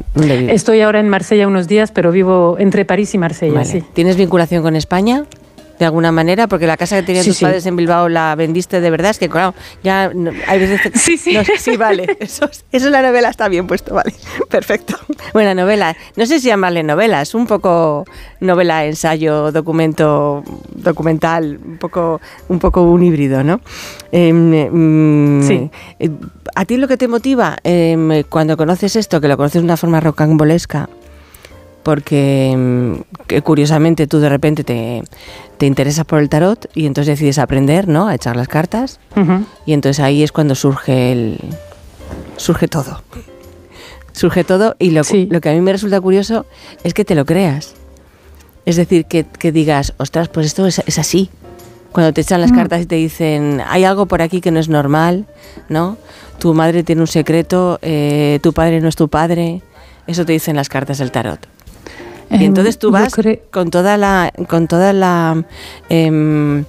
Estoy 0.49 0.81
ahora 0.81 1.01
en 1.01 1.09
Marsella 1.09 1.47
unos 1.47 1.69
días, 1.69 1.93
pero 1.93 2.11
vivo 2.12 2.57
entre 2.59 2.85
París 2.85 3.15
y 3.15 3.19
Marsella, 3.19 3.65
sí. 3.65 3.85
¿Tienes 3.93 4.17
vinculación 4.17 4.62
con 4.62 4.75
España? 4.75 5.25
De 5.83 5.87
alguna 5.87 6.13
manera, 6.13 6.47
porque 6.47 6.69
la 6.69 6.77
casa 6.77 6.95
que 6.97 7.03
tenían 7.03 7.25
tus 7.25 7.41
padres 7.41 7.67
en 7.67 7.75
Bilbao 7.75 8.09
la 8.09 8.37
vendiste 8.37 8.81
de 8.81 8.89
verdad, 8.89 9.11
es 9.11 9.19
que 9.19 9.29
claro, 9.29 9.53
ya 9.83 10.13
hay 10.47 10.59
veces 10.61 10.81
que... 10.81 10.97
Sí, 10.97 11.17
sí. 11.17 11.37
sí, 11.59 11.77
vale, 11.77 12.17
eso, 12.21 12.49
es 12.71 12.83
la 12.85 13.03
novela, 13.03 13.29
está 13.29 13.49
bien 13.49 13.67
puesto, 13.67 13.93
vale, 13.93 14.15
perfecto. 14.49 14.97
Buena 15.33 15.55
novela, 15.55 15.97
no 16.15 16.25
sé 16.25 16.39
si 16.39 16.47
llamarle 16.47 16.85
novela, 16.85 17.21
es 17.21 17.35
un 17.35 17.49
poco 17.49 18.05
novela, 18.39 18.85
ensayo, 18.85 19.51
documento, 19.51 20.45
documental, 20.73 21.59
un 21.65 21.79
poco 21.79 22.21
un, 22.49 22.61
poco 22.61 22.83
un 22.83 23.03
híbrido, 23.03 23.43
¿no? 23.43 23.61
Em, 24.13 25.41
mm, 25.41 25.43
sí. 25.43 25.71
Eh, 25.99 26.11
¿A 26.55 26.65
ti 26.65 26.77
lo 26.77 26.87
que 26.87 26.97
te 26.97 27.09
motiva 27.09 27.57
em, 27.65 28.23
cuando 28.29 28.57
conoces 28.57 28.95
esto, 28.95 29.21
que 29.21 29.27
lo 29.27 29.37
conoces 29.37 29.63
de 29.63 29.65
una 29.65 29.77
forma 29.77 29.99
rocambolesca, 29.99 30.89
porque 31.83 32.55
mm, 32.57 33.39
curiosamente 33.43 34.07
tú 34.07 34.21
de 34.21 34.29
repente 34.29 34.65
te, 34.65 35.03
te, 35.59 35.67
interesas 35.67 36.05
por 36.05 36.21
el 36.21 36.29
tarot 36.29 36.71
y 36.75 36.87
entonces 36.87 37.19
decides 37.19 37.39
aprender, 37.39 37.89
¿no? 37.89 38.09
A 38.09 38.15
echar 38.15 38.37
las 38.37 38.49
cartas. 38.49 39.01
Y 39.67 39.73
entonces 39.73 40.01
ahí 40.01 40.23
es 40.23 40.33
cuando 40.33 40.55
surge 40.55 41.13
el 41.13 41.39
surge 42.37 42.69
todo. 42.69 43.03
Surge 44.15 44.45
todo 44.45 44.77
y 44.79 44.91
lo, 44.91 45.01
lo, 45.31 45.41
que 45.41 45.49
a 45.49 45.55
mí 45.55 45.63
me 45.63 45.73
resulta 45.73 45.99
curioso 45.99 46.45
es 46.85 46.93
que 46.93 47.03
te 47.03 47.15
lo 47.15 47.25
creas. 47.25 47.75
Es 48.67 48.77
decir, 48.77 49.07
que, 49.07 49.53
digas, 49.53 49.95
ostras, 49.97 50.29
pues 50.29 50.47
esto 50.47 50.67
es, 50.67 50.99
así. 50.99 51.31
Cuando 51.93 52.13
te 52.13 52.21
echan 52.21 52.43
las 52.43 52.53
mm. 52.53 52.55
cartas 52.55 52.83
y 52.83 52.87
te 52.87 52.97
dicen, 52.97 53.63
hay 53.67 53.85
algo 53.85 54.05
por 54.05 54.21
aquí 54.21 54.43
que 54.43 54.51
no 54.51 54.61
es 54.61 54.69
normal, 54.69 55.27
¿no? 55.71 55.97
Tu 56.39 56.53
madre 56.53 56.83
tiene 56.83 57.01
un 57.01 57.07
secreto, 57.07 57.79
eh, 57.81 58.39
tu 58.43 58.53
padre 58.53 58.83
no 58.83 58.89
es 58.89 58.97
tu 58.97 59.09
padre. 59.09 59.63
Eso 60.07 60.27
te 60.27 60.33
dicen 60.33 60.57
las 60.57 60.69
cartas 60.69 60.99
del 60.99 61.11
tarot. 61.11 61.51
Y 62.31 62.37
em, 62.37 62.42
entonces 62.42 62.78
tú 62.78 62.90
vas 62.90 63.12
con 63.51 63.71
toda 63.71 63.97
la, 63.97 64.33
con 64.49 64.69
toda 64.69 64.92
la, 64.92 65.44
em, 65.88 66.65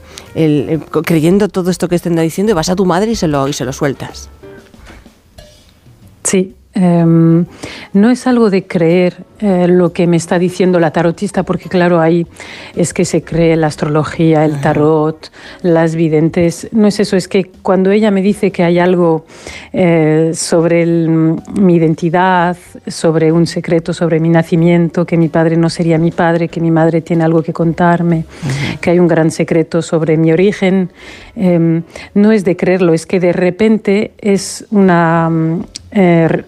creyendo 1.06 1.48
todo 1.50 1.72
esto 1.72 1.88
que 1.88 1.96
estén 1.96 2.16
diciendo 2.16 2.52
y 2.52 2.56
vas 2.56 2.70
a 2.70 2.76
tu 2.76 2.86
madre 2.86 3.12
y 3.12 3.16
se 3.16 3.28
lo, 3.28 3.48
y 3.48 3.54
se 3.54 3.66
lo 3.66 3.74
sueltas. 3.74 4.30
Sí, 6.24 6.56
Em, 6.76 7.46
no 7.94 8.10
es 8.10 8.26
algo 8.26 8.50
de 8.50 8.66
creer 8.66 9.18
eh, 9.40 9.68
lo 9.68 9.94
que 9.94 10.08
me 10.08 10.18
está 10.18 10.40
diciendo 10.40 10.80
la 10.80 10.90
tarotista, 10.90 11.44
porque 11.44 11.70
claro, 11.70 12.00
ahí 12.00 12.26
es 12.76 12.96
que 12.96 13.06
se 13.06 13.22
cree 13.22 13.56
la 13.56 13.68
astrología, 13.68 14.44
el 14.44 14.60
tarot, 14.60 15.32
las 15.62 15.96
videntes. 15.96 16.70
No 16.72 16.88
es 16.88 17.00
eso, 17.00 17.16
es 17.16 17.28
que 17.28 17.52
cuando 17.62 17.92
ella 17.92 18.10
me 18.10 18.24
dice 18.24 18.52
que 18.52 18.64
hay 18.64 18.80
algo 18.80 19.26
eh, 19.72 20.32
sobre 20.34 20.86
mi 20.86 21.76
identidad, 21.76 22.58
sobre 22.88 23.32
un 23.32 23.46
secreto, 23.46 23.94
sobre 23.94 24.20
mi 24.20 24.30
nacimiento, 24.30 25.06
que 25.06 25.18
mi 25.18 25.28
padre 25.28 25.58
no 25.58 25.70
sería 25.70 26.00
mi 26.00 26.10
padre, 26.10 26.48
que 26.48 26.60
mi 26.60 26.72
madre 26.72 27.02
tiene 27.02 27.24
algo 27.24 27.44
que 27.44 27.54
contarme, 27.54 28.26
que 28.82 28.90
hay 28.90 29.00
un 29.00 29.08
gran 29.08 29.30
secreto 29.30 29.84
sobre 29.84 30.18
mi 30.18 30.32
origen, 30.32 30.90
em, 31.36 31.84
no 32.16 32.32
es 32.32 32.44
de 32.46 32.56
creerlo, 32.56 32.94
es 32.94 33.06
que 33.06 33.20
de 33.20 33.34
repente 33.34 34.14
es 34.18 34.66
una 34.72 35.30
eh, 35.96 36.44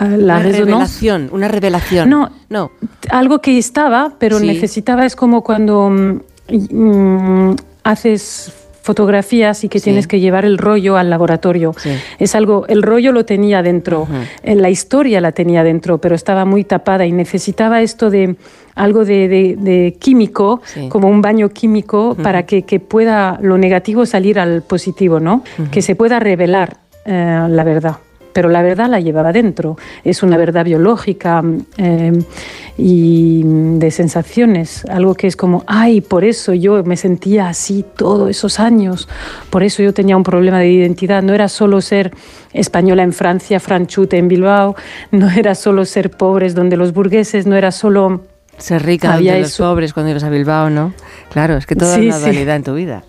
la 0.00 0.06
una 0.06 0.38
revelación, 0.38 1.28
una 1.32 1.48
revelación. 1.48 2.10
No, 2.10 2.30
no. 2.50 2.72
Algo 3.08 3.40
que 3.40 3.56
estaba, 3.56 4.12
pero 4.18 4.38
necesitaba, 4.38 5.06
es 5.06 5.16
como 5.16 5.42
cuando 5.42 5.88
mm, 5.90 7.54
haces 7.84 8.52
fotografías 8.82 9.62
y 9.64 9.68
que 9.68 9.80
tienes 9.80 10.06
que 10.06 10.20
llevar 10.20 10.44
el 10.44 10.58
rollo 10.58 10.96
al 10.96 11.08
laboratorio. 11.08 11.72
Es 12.18 12.34
algo, 12.34 12.66
el 12.66 12.82
rollo 12.82 13.12
lo 13.12 13.24
tenía 13.24 13.62
dentro, 13.62 14.08
en 14.42 14.60
la 14.60 14.70
historia 14.70 15.20
la 15.20 15.32
tenía 15.32 15.62
dentro, 15.62 15.98
pero 15.98 16.14
estaba 16.14 16.44
muy 16.44 16.64
tapada 16.64 17.06
y 17.06 17.12
necesitaba 17.12 17.80
esto 17.80 18.10
de 18.10 18.36
algo 18.74 19.04
de, 19.04 19.96
químico, 20.00 20.60
como 20.88 21.08
un 21.08 21.22
baño 21.22 21.48
químico, 21.50 22.16
para 22.22 22.44
que, 22.44 22.80
pueda 22.80 23.38
lo 23.40 23.56
negativo 23.56 24.04
salir 24.04 24.38
al 24.40 24.62
positivo, 24.62 25.20
¿no? 25.20 25.44
Que 25.70 25.80
se 25.80 25.94
pueda 25.94 26.18
revelar 26.18 26.76
eh, 27.06 27.46
la 27.48 27.64
verdad 27.64 27.96
pero 28.32 28.48
la 28.48 28.62
verdad 28.62 28.88
la 28.88 29.00
llevaba 29.00 29.32
dentro. 29.32 29.76
Es 30.04 30.22
una 30.22 30.36
verdad 30.36 30.64
biológica 30.64 31.42
eh, 31.76 32.12
y 32.76 33.42
de 33.44 33.90
sensaciones, 33.90 34.84
algo 34.86 35.14
que 35.14 35.26
es 35.26 35.36
como, 35.36 35.64
ay, 35.66 36.00
por 36.00 36.24
eso 36.24 36.54
yo 36.54 36.82
me 36.84 36.96
sentía 36.96 37.48
así 37.48 37.84
todos 37.96 38.30
esos 38.30 38.60
años, 38.60 39.08
por 39.50 39.62
eso 39.62 39.82
yo 39.82 39.92
tenía 39.92 40.16
un 40.16 40.22
problema 40.22 40.58
de 40.58 40.70
identidad. 40.70 41.22
No 41.22 41.34
era 41.34 41.48
solo 41.48 41.80
ser 41.80 42.12
española 42.52 43.02
en 43.02 43.12
Francia, 43.12 43.60
franchute 43.60 44.18
en 44.18 44.28
Bilbao, 44.28 44.74
no 45.10 45.30
era 45.30 45.54
solo 45.54 45.84
ser 45.84 46.10
pobres 46.10 46.54
donde 46.54 46.76
los 46.76 46.92
burgueses, 46.92 47.46
no 47.46 47.56
era 47.56 47.72
solo... 47.72 48.22
Ser 48.58 48.82
rica 48.84 49.14
donde 49.14 49.40
los 49.40 49.56
pobres 49.56 49.92
cuando 49.92 50.10
ibas 50.10 50.24
a 50.24 50.30
Bilbao, 50.30 50.70
¿no? 50.70 50.92
Claro, 51.30 51.56
es 51.56 51.66
que 51.66 51.74
toda 51.74 51.96
sí, 51.96 52.06
una 52.06 52.18
dualidad 52.18 52.56
en 52.56 52.62
tu 52.62 52.74
vida. 52.74 53.02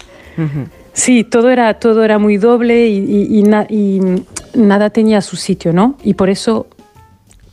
Sí, 0.93 1.23
todo 1.23 1.49
era, 1.49 1.73
todo 1.73 2.03
era 2.03 2.19
muy 2.19 2.37
doble 2.37 2.87
y, 2.87 3.43
nada 4.53 4.89
tenía 4.91 5.21
su 5.21 5.35
sitio, 5.35 5.73
¿no? 5.73 5.97
Y 6.03 6.13
por 6.13 6.29
eso 6.29 6.67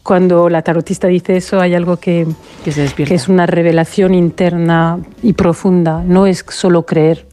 cuando 0.02 0.48
la 0.50 0.62
tarotista 0.62 1.08
dice 1.08 1.36
eso 1.36 1.60
hay 1.60 1.74
algo 1.74 1.96
que, 1.96 2.26
que, 2.64 3.14
es 3.14 3.28
una 3.28 3.46
revelación 3.46 4.14
interna 4.14 4.98
y 5.22 5.32
profunda, 5.32 6.02
no 6.04 6.26
es 6.26 6.44
solo 6.48 6.84
creer. 6.84 7.26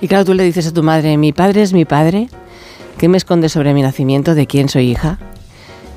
Y 0.00 0.08
claro, 0.08 0.24
tú 0.24 0.34
le 0.34 0.44
dices 0.44 0.68
a 0.68 0.72
tu 0.72 0.82
madre, 0.84 1.16
mi 1.16 1.32
padre 1.32 1.62
es 1.62 1.72
mi 1.72 1.84
padre, 1.84 2.28
¿qué 2.98 3.08
me 3.08 3.16
esconde 3.16 3.48
sobre 3.48 3.74
mi 3.74 3.82
nacimiento? 3.82 4.36
¿De 4.36 4.46
quién 4.46 4.68
soy 4.68 4.90
hija? 4.90 5.18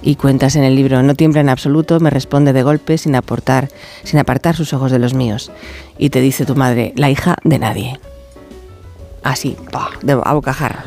Y 0.01 0.15
cuentas 0.15 0.55
en 0.55 0.63
el 0.63 0.75
libro, 0.75 1.01
no 1.03 1.13
tiembla 1.13 1.41
en 1.41 1.49
absoluto, 1.49 1.99
me 1.99 2.09
responde 2.09 2.53
de 2.53 2.63
golpe 2.63 2.97
sin 2.97 3.15
aportar, 3.15 3.69
sin 4.03 4.19
apartar 4.19 4.55
sus 4.55 4.73
ojos 4.73 4.91
de 4.91 4.99
los 4.99 5.13
míos. 5.13 5.51
Y 5.97 6.09
te 6.09 6.21
dice 6.21 6.45
tu 6.45 6.55
madre, 6.55 6.93
la 6.95 7.09
hija 7.09 7.35
de 7.43 7.59
nadie 7.59 7.99
así, 9.25 9.57
de, 10.03 10.13
a 10.13 10.33
bocajarra. 10.33 10.85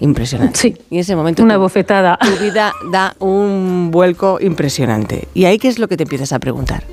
Impresionante. 0.00 0.58
Sí. 0.58 0.76
Y 0.90 0.96
en 0.96 1.00
ese 1.00 1.14
momento. 1.14 1.42
Una 1.42 1.58
bofetada. 1.58 2.18
Tu 2.18 2.42
vida 2.42 2.72
da 2.90 3.14
un 3.18 3.90
vuelco 3.90 4.38
impresionante. 4.40 5.28
¿Y 5.34 5.44
ahí 5.44 5.58
qué 5.58 5.68
es 5.68 5.78
lo 5.78 5.88
que 5.88 5.96
te 5.96 6.04
empiezas 6.04 6.32
a 6.32 6.38
preguntar? 6.38 6.84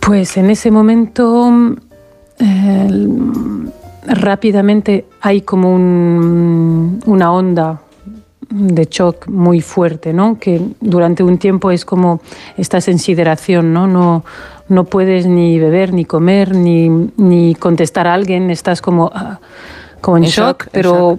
Pues 0.00 0.36
en 0.36 0.50
ese 0.50 0.70
momento. 0.70 1.76
Eh, 2.38 2.88
rápidamente 4.06 5.06
hay 5.20 5.42
como 5.42 5.74
una 5.74 7.32
onda 7.32 7.80
de 8.50 8.84
shock 8.84 9.26
muy 9.28 9.60
fuerte, 9.60 10.12
¿no? 10.12 10.38
Que 10.38 10.60
durante 10.80 11.22
un 11.22 11.38
tiempo 11.38 11.70
es 11.70 11.84
como 11.84 12.20
estás 12.56 12.88
en 12.88 12.98
sideración, 12.98 13.72
¿no? 13.72 13.86
No, 13.86 14.24
no 14.68 14.84
puedes 14.84 15.26
ni 15.26 15.58
beber, 15.58 15.92
ni 15.92 16.04
comer, 16.04 16.54
ni, 16.54 16.88
ni 16.88 17.54
contestar 17.54 18.06
a 18.06 18.14
alguien, 18.14 18.50
estás 18.50 18.80
como, 18.80 19.10
ah, 19.14 19.40
como 20.00 20.16
en, 20.16 20.24
shock, 20.24 20.68
pero, 20.72 21.18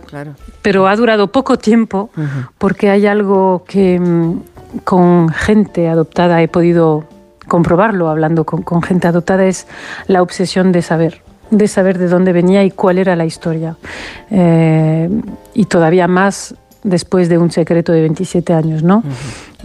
pero 0.62 0.88
ha 0.88 0.96
durado 0.96 1.32
poco 1.32 1.58
tiempo 1.58 2.10
porque 2.58 2.90
hay 2.90 3.08
algo 3.08 3.64
que 3.68 4.00
mm, 4.00 4.42
con 4.84 5.30
gente 5.30 5.88
adoptada 5.88 6.42
he 6.42 6.48
podido 6.48 7.06
comprobarlo 7.48 8.10
hablando 8.10 8.44
con, 8.44 8.64
con 8.64 8.82
gente 8.82 9.08
adoptada, 9.08 9.46
es 9.46 9.68
la 10.08 10.22
obsesión 10.22 10.72
de 10.72 10.82
saber 10.82 11.22
de 11.52 11.68
saber 11.68 11.98
de 11.98 12.08
dónde 12.08 12.34
venía 12.34 12.64
y 12.64 12.72
cuál 12.72 12.98
era 12.98 13.16
la 13.16 13.26
historia. 13.26 13.78
Eh, 14.32 15.10
y 15.54 15.66
todavía 15.66 16.08
más 16.08 16.56
después 16.84 17.30
de 17.30 17.38
un 17.38 17.52
secreto 17.52 17.92
de 17.92 18.02
27 18.02 18.54
años, 18.54 18.84
¿no? 18.84 19.04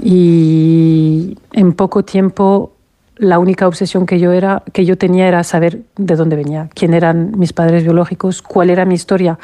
Y 0.03 1.37
en 1.53 1.73
poco 1.73 2.05
tiempo 2.05 2.73
la 3.21 3.39
única 3.39 3.69
obsesión 3.69 4.07
que 4.07 4.19
yo, 4.19 4.33
era, 4.33 4.63
que 4.73 4.85
yo 4.85 4.97
tenía 4.97 5.29
era 5.29 5.45
saber 5.45 5.83
de 5.97 6.17
dónde 6.17 6.37
venía, 6.37 6.69
quién 6.75 6.95
eran 6.95 7.39
mis 7.39 7.53
padres 7.53 7.85
biológicos, 7.85 8.43
cuál 8.43 8.71
era 8.71 8.85
mi 8.85 8.95
historia, 8.95 9.39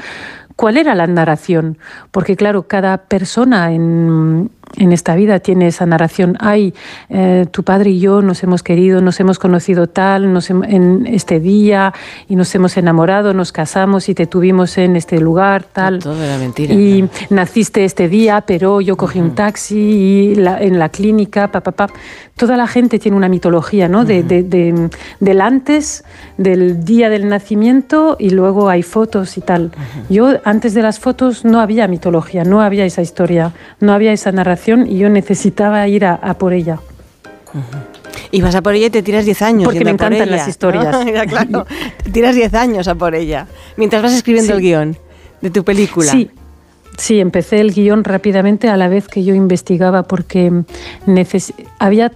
cuál 0.57 0.79
era 0.79 0.95
la 0.95 1.07
narración. 1.07 1.79
Porque 2.11 2.37
claro, 2.37 2.67
cada 2.67 2.97
persona 2.97 3.73
en, 3.73 4.51
en 4.77 4.93
esta 4.93 5.15
vida, 5.15 5.39
tiene 5.41 5.69
esa 5.69 5.87
narración. 5.87 6.37
Ay, 6.41 6.75
eh, 7.09 7.47
tu 7.51 7.63
padre 7.63 7.91
y 7.91 8.01
yo 8.01 8.23
nos 8.23 8.43
hemos 8.43 8.63
querido, 8.63 9.01
nos 9.01 9.21
hemos 9.21 9.39
conocido 9.39 9.87
tal, 9.87 10.33
nos 10.33 10.51
en 10.51 11.07
este 11.07 11.41
día 11.41 11.95
y 12.29 12.37
nos 12.37 12.55
hemos 12.55 12.77
enamorado, 12.77 13.33
nos 13.33 13.53
casamos 13.53 14.09
y 14.09 14.15
te 14.15 14.27
tuvimos 14.27 14.77
en 14.79 14.97
este 14.97 15.21
lugar 15.21 15.65
tal. 15.65 16.01
Todo 16.01 16.23
era 16.23 16.39
mentira. 16.39 16.75
Y 16.75 17.09
naciste 17.31 17.85
este 17.85 18.09
día, 18.09 18.43
pero 18.47 18.81
yo 18.81 18.97
cogí 18.97 19.21
un 19.21 19.35
taxi 19.35 19.79
y 19.79 20.35
en 20.37 20.79
la 20.79 20.89
clínica, 20.89 21.51
pa, 21.51 21.61
pa, 21.61 21.73
pa. 21.73 21.89
Toda 22.37 22.59
la 22.59 22.67
gente 22.67 22.99
tiene 22.99 23.17
una 23.17 23.31
mitología, 23.31 23.89
¿no? 23.89 24.05
de, 24.05 24.23
de, 24.23 24.91
del 25.21 25.41
antes, 25.41 26.05
del 26.37 26.85
día 26.85 27.09
del 27.09 27.29
nacimiento 27.29 28.17
y 28.19 28.29
luego 28.29 28.69
hay 28.69 28.83
fotos 28.83 29.39
y 29.39 29.41
tal. 29.41 29.73
Yo 30.11 30.35
antes 30.45 30.75
de 30.75 30.83
las 30.83 30.99
fotos 30.99 31.47
no 31.47 31.61
había 31.61 31.89
mitología, 31.89 32.45
no 32.45 32.61
había 32.61 32.85
esa 32.85 33.01
historia, 33.01 33.53
no 33.81 33.95
había 33.95 34.13
esa 34.13 34.33
narración 34.33 34.87
y 34.87 34.99
yo 34.99 35.09
necesitaba 35.09 35.89
ir 35.89 36.05
a, 36.05 36.19
por 36.35 36.53
ella. 36.53 36.79
Y 38.31 38.43
vas 38.43 38.55
a 38.55 38.61
por 38.61 38.75
ella 38.75 38.89
y 38.89 38.91
te 38.91 39.03
tiras 39.03 39.25
10 39.25 39.43
años. 39.43 39.65
Porque 39.65 39.83
me 39.83 39.93
encantan 39.93 40.31
las 40.31 40.47
historias. 40.47 40.95
claro, 41.29 41.67
te 42.05 42.11
tiras 42.11 42.35
10 42.35 42.53
años 42.53 42.87
a 42.87 42.95
por 42.95 43.15
ella. 43.15 43.47
Mientras 43.79 44.03
vas 44.03 44.13
escribiendo 44.13 44.53
el 44.53 44.61
guion 44.61 44.99
de 45.41 45.51
tu 45.51 45.65
película. 45.65 46.13
Sí. 46.13 46.31
Sí, 46.99 47.21
empecé 47.21 47.61
el 47.61 47.73
guion 47.73 48.05
rápidamente 48.05 48.69
a 48.69 48.77
la 48.77 48.89
vez 48.89 49.07
que 49.09 49.23
yo 49.23 49.35
investigaba 49.35 50.05
porque 50.05 50.51
había 51.79 52.13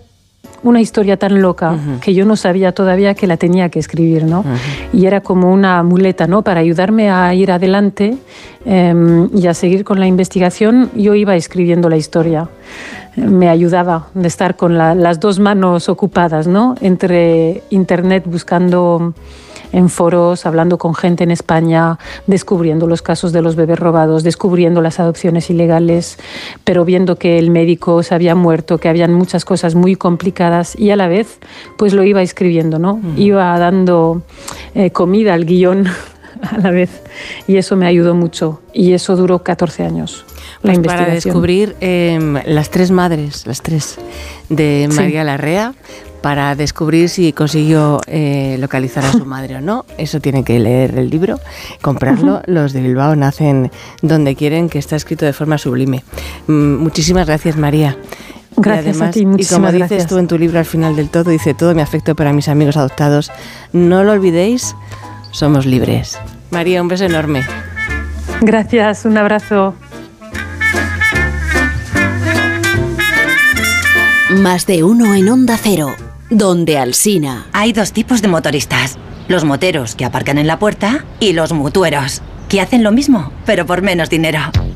una 0.63 0.81
historia 0.81 1.17
tan 1.17 1.41
loca 1.41 1.77
que 2.01 2.15
yo 2.15 2.25
no 2.25 2.37
sabía 2.37 2.73
todavía 2.73 3.15
que 3.15 3.27
la 3.27 3.37
tenía 3.37 3.69
que 3.69 3.79
escribir, 3.79 4.25
¿no? 4.25 4.45
Y 4.93 5.07
era 5.07 5.21
como 5.21 5.53
una 5.53 5.83
muleta, 5.83 6.27
¿no? 6.27 6.43
Para 6.43 6.61
ayudarme 6.61 7.11
a 7.11 7.33
ir 7.35 7.51
adelante 7.51 8.17
em, 8.65 9.29
y 9.35 9.47
a 9.47 9.55
seguir 9.55 9.85
con 9.85 10.01
la 10.01 10.07
investigación, 10.07 10.91
yo 10.95 11.15
iba 11.15 11.37
escribiendo 11.37 11.89
la 11.89 11.97
historia. 11.97 12.49
Me 13.17 13.49
ayudaba 13.49 14.09
de 14.15 14.29
estar 14.29 14.57
con 14.57 14.79
las 14.79 15.21
dos 15.21 15.39
manos 15.39 15.89
ocupadas, 15.89 16.47
¿no? 16.47 16.75
Entre 16.81 17.63
internet 17.71 18.25
buscando 18.27 19.15
en 19.73 19.89
foros, 19.89 20.47
hablando 20.47 20.79
con 20.79 20.95
gente 20.95 21.25
en 21.25 21.31
España, 21.31 21.99
descubriendo 22.27 22.87
los 22.87 23.03
casos 23.03 23.33
de 23.33 23.43
los 23.43 23.57
bebés 23.57 23.79
robados, 23.79 24.23
descubriendo 24.23 24.81
las 24.81 25.01
adopciones 25.01 25.51
ilegales, 25.51 26.19
pero 26.65 26.85
viendo 26.85 27.17
que 27.17 27.39
el 27.39 27.51
médico 27.51 28.03
se 28.03 28.15
había 28.15 28.35
muerto, 28.35 28.79
que 28.79 28.89
habían 28.89 29.15
muchas 29.15 29.45
cosas 29.45 29.75
muy 29.75 29.97
complicadas 29.97 30.79
y 30.79 30.91
a 30.91 30.97
la 30.97 31.09
vez 31.09 31.39
pues 31.77 31.93
lo 31.93 32.05
iba 32.05 32.23
escribiendo, 32.23 32.79
¿no? 32.79 33.01
Iba 33.17 33.59
dando 33.59 34.23
eh, 34.75 34.91
comida 34.91 35.35
al 35.35 35.45
guion 35.45 35.87
a 36.51 36.59
la 36.59 36.71
vez 36.71 36.91
y 37.47 37.57
eso 37.57 37.77
me 37.77 37.87
ayudó 37.87 38.15
mucho 38.15 38.61
y 38.73 38.93
eso 38.93 39.17
duró 39.17 39.43
14 39.43 39.85
años. 39.85 40.25
La 40.63 40.75
pues 40.75 40.87
para 40.87 41.07
descubrir 41.07 41.77
em, 41.81 42.35
las 42.45 42.71
tres 42.71 42.91
madres, 42.91 43.47
las 43.47 43.63
tres 43.63 43.97
de 44.49 44.89
María 44.95 45.25
Larrea, 45.25 45.75
para 46.21 46.55
descubrir 46.55 47.09
si 47.09 47.33
consiguió 47.33 48.01
eh, 48.07 48.57
localizar 48.61 49.05
a 49.05 49.13
su 49.13 49.25
madre 49.25 49.57
o 49.57 49.61
no. 49.61 49.87
Eso 49.97 50.21
tiene 50.21 50.45
que 50.45 50.59
leer 50.59 50.99
el 50.99 51.09
libro, 51.09 51.41
comprarlo. 51.81 52.43
Los 52.47 52.73
de 52.73 52.83
Bilbao 52.83 53.17
nacen 53.17 53.71
donde 54.03 54.37
quieren, 54.37 54.69
que 54.69 54.79
está 54.79 54.97
escrito 54.97 55.25
de 55.25 55.33
forma 55.33 55.59
sublime. 55.59 56.05
Mm, 56.47 56.77
muchísimas 56.77 57.27
gracias, 57.27 57.57
María. 57.57 57.97
Gracias 58.57 59.01
a 59.01 59.11
ti, 59.11 59.27
Y 59.39 59.47
como 59.47 59.73
dices 59.73 60.07
tú 60.07 60.19
en 60.19 60.27
tu 60.27 60.37
libro 60.37 60.59
al 60.59 60.65
final 60.65 60.97
del 60.97 61.09
todo, 61.09 61.31
dice 61.31 61.55
todo 61.55 61.75
mi 61.75 61.81
afecto 61.81 62.15
para 62.15 62.33
mis 62.33 62.49
amigos 62.49 62.77
adoptados. 62.77 63.31
No 63.73 64.05
lo 64.05 64.13
olvidéis, 64.13 64.75
somos 65.31 65.65
libres. 65.65 66.19
María, 66.51 66.83
un 66.83 66.89
beso 66.89 67.05
enorme. 67.05 67.43
Gracias, 68.41 69.05
un 69.05 69.17
abrazo. 69.19 69.75
Más 74.31 74.67
de 74.67 74.85
uno 74.85 75.15
en 75.15 75.29
Onda 75.29 75.57
Cero 75.57 75.95
donde 76.31 76.79
Alsina. 76.79 77.47
Hay 77.53 77.73
dos 77.73 77.93
tipos 77.93 78.23
de 78.23 78.29
motoristas. 78.29 78.97
Los 79.29 79.45
moteros 79.45 79.95
que 79.95 80.05
aparcan 80.05 80.39
en 80.39 80.47
la 80.47 80.59
puerta 80.59 81.05
y 81.19 81.33
los 81.33 81.53
mutueros, 81.53 82.23
que 82.49 82.61
hacen 82.61 82.83
lo 82.83 82.93
mismo, 82.93 83.33
pero 83.45 83.67
por 83.67 83.83
menos 83.83 84.09
dinero. 84.09 84.41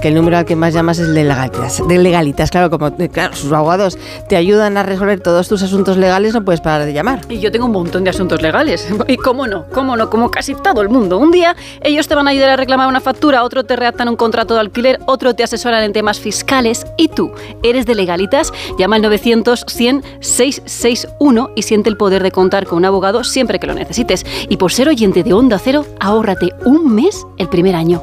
que 0.00 0.08
el 0.08 0.14
número 0.14 0.38
al 0.38 0.44
que 0.44 0.56
más 0.56 0.74
llamas 0.74 0.98
es 0.98 1.08
el 1.08 1.14
de 1.14 1.24
legalitas. 1.24 1.86
De 1.86 1.98
legalitas, 1.98 2.50
claro, 2.50 2.70
como 2.70 2.88
eh, 2.88 3.10
sus 3.32 3.52
abogados 3.52 3.98
te 4.28 4.36
ayudan 4.36 4.76
a 4.76 4.82
resolver 4.82 5.20
todos 5.20 5.48
tus 5.48 5.62
asuntos 5.62 5.96
legales, 5.96 6.34
no 6.34 6.44
puedes 6.44 6.60
parar 6.60 6.86
de 6.86 6.92
llamar. 6.92 7.20
Y 7.28 7.38
yo 7.40 7.50
tengo 7.50 7.66
un 7.66 7.72
montón 7.72 8.04
de 8.04 8.10
asuntos 8.10 8.42
legales. 8.42 8.88
¿Y 9.08 9.16
cómo 9.16 9.46
no? 9.46 9.66
¿Cómo 9.72 9.96
no? 9.96 10.10
Como 10.10 10.30
casi 10.30 10.54
todo 10.54 10.82
el 10.82 10.88
mundo. 10.88 11.18
Un 11.18 11.30
día 11.30 11.56
ellos 11.80 12.08
te 12.08 12.14
van 12.14 12.28
a 12.28 12.30
ayudar 12.30 12.50
a 12.50 12.56
reclamar 12.56 12.88
una 12.88 13.00
factura, 13.00 13.42
otro 13.42 13.64
te 13.64 13.76
redactan 13.76 14.08
un 14.08 14.16
contrato 14.16 14.54
de 14.54 14.60
alquiler, 14.60 15.00
otro 15.06 15.34
te 15.34 15.42
asesoran 15.42 15.82
en 15.82 15.92
temas 15.92 16.20
fiscales. 16.20 16.86
¿Y 16.96 17.08
tú? 17.08 17.32
¿Eres 17.62 17.86
de 17.86 17.94
legalitas? 17.94 18.52
Llama 18.78 18.96
al 18.96 19.02
900 19.02 19.64
100 19.68 20.02
661 20.20 21.50
y 21.54 21.62
siente 21.62 21.90
el 21.90 21.96
poder 21.96 22.22
de 22.22 22.30
contar 22.30 22.66
con 22.66 22.78
un 22.78 22.84
abogado 22.84 23.24
siempre 23.24 23.58
que 23.58 23.66
lo 23.66 23.74
necesites. 23.74 24.24
Y 24.48 24.56
por 24.56 24.72
ser 24.72 24.88
oyente 24.88 25.22
de 25.22 25.32
Onda 25.32 25.58
Cero, 25.58 25.84
ahórrate 26.00 26.50
un 26.64 26.94
mes 26.94 27.26
el 27.38 27.48
primer 27.48 27.74
año. 27.74 28.02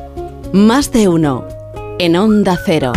Más 0.52 0.92
de 0.92 1.08
uno. 1.08 1.62
En 2.00 2.16
Onda 2.16 2.60
Cero. 2.66 2.92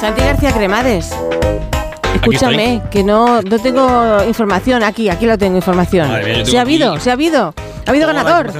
Santi 0.00 0.22
García 0.22 0.52
Cremades. 0.52 1.10
Escúchame, 2.14 2.82
que 2.90 3.04
no, 3.04 3.40
no 3.42 3.58
tengo 3.60 4.24
información 4.26 4.82
aquí, 4.82 5.08
aquí 5.08 5.26
lo 5.26 5.38
tengo 5.38 5.56
información. 5.56 6.10
se 6.44 6.58
ha 6.58 6.62
habido, 6.62 6.98
se 6.98 7.10
ha 7.10 7.12
habido. 7.12 7.54
Ha 7.86 7.90
habido 7.90 8.06
ganador. 8.06 8.52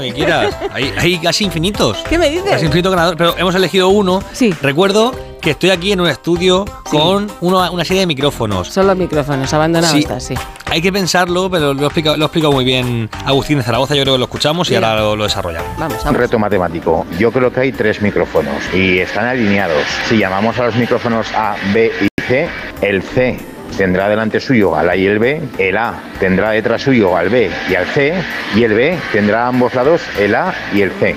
Hay, 0.73 0.93
hay, 0.97 1.19
casi 1.19 1.45
infinitos. 1.45 1.99
¿Qué 2.09 2.19
me 2.19 2.31
dices? 2.31 2.51
Casi 2.51 2.67
infinitos 2.67 2.93
ganadores, 2.93 3.19
pero 3.19 3.37
hemos 3.37 3.55
elegido 3.55 3.89
uno. 3.89 4.23
Sí. 4.33 4.55
Recuerdo 4.63 5.13
que 5.41 5.51
estoy 5.51 5.71
aquí 5.71 5.93
en 5.93 6.01
un 6.01 6.09
estudio 6.09 6.65
con 6.91 7.31
una 7.41 7.85
serie 7.85 8.01
de 8.01 8.07
micrófonos. 8.07 8.69
Son 8.69 8.87
los 8.87 8.97
micrófonos, 8.97 9.53
abandonados 9.53 9.97
sí. 10.23 10.35
sí. 10.35 10.35
Hay 10.67 10.81
que 10.81 10.93
pensarlo, 10.93 11.51
pero 11.51 11.75
lo 11.75 11.83
he 11.83 11.87
explicado, 11.87 12.53
muy 12.53 12.65
bien 12.65 13.11
Agustín 13.25 13.59
de 13.59 13.65
Zaragoza, 13.65 13.95
yo 13.97 14.03
creo 14.03 14.15
que 14.15 14.19
lo 14.19 14.25
escuchamos 14.27 14.71
y 14.71 14.77
ahora 14.77 15.01
lo, 15.01 15.25
desarrollamos. 15.25 15.77
Vamos, 15.79 16.05
Un 16.05 16.15
reto 16.15 16.39
matemático. 16.39 17.07
Yo 17.19 17.33
creo 17.33 17.53
que 17.53 17.61
hay 17.61 17.73
tres 17.73 18.01
micrófonos 18.01 18.55
y 18.73 18.99
están 18.99 19.27
alineados. 19.27 19.83
Si 20.09 20.19
llamamos 20.19 20.59
a 20.59 20.67
los 20.67 20.77
micrófonos 20.77 21.27
A, 21.35 21.57
B 21.73 21.91
y 22.01 22.23
C, 22.23 22.49
el 22.83 23.03
C 23.03 23.39
tendrá 23.77 24.09
delante 24.09 24.41
suyo 24.41 24.77
al 24.77 24.91
A 24.91 24.97
y 24.97 25.07
el 25.07 25.19
B, 25.19 25.43
el 25.59 25.77
A 25.77 25.95
tendrá 26.21 26.51
detrás 26.51 26.83
suyo 26.83 27.17
al 27.17 27.31
B 27.31 27.51
y 27.69 27.75
al 27.75 27.87
C, 27.87 28.15
y 28.55 28.63
el 28.63 28.75
B 28.75 28.97
tendrá 29.13 29.45
a 29.45 29.49
ambos 29.49 29.75
lados 29.75 30.03
el 30.19 30.35
A 30.35 30.55
y 30.73 30.83
el 30.83 30.93
C. 30.93 31.17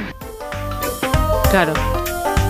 Claro. 1.51 2.02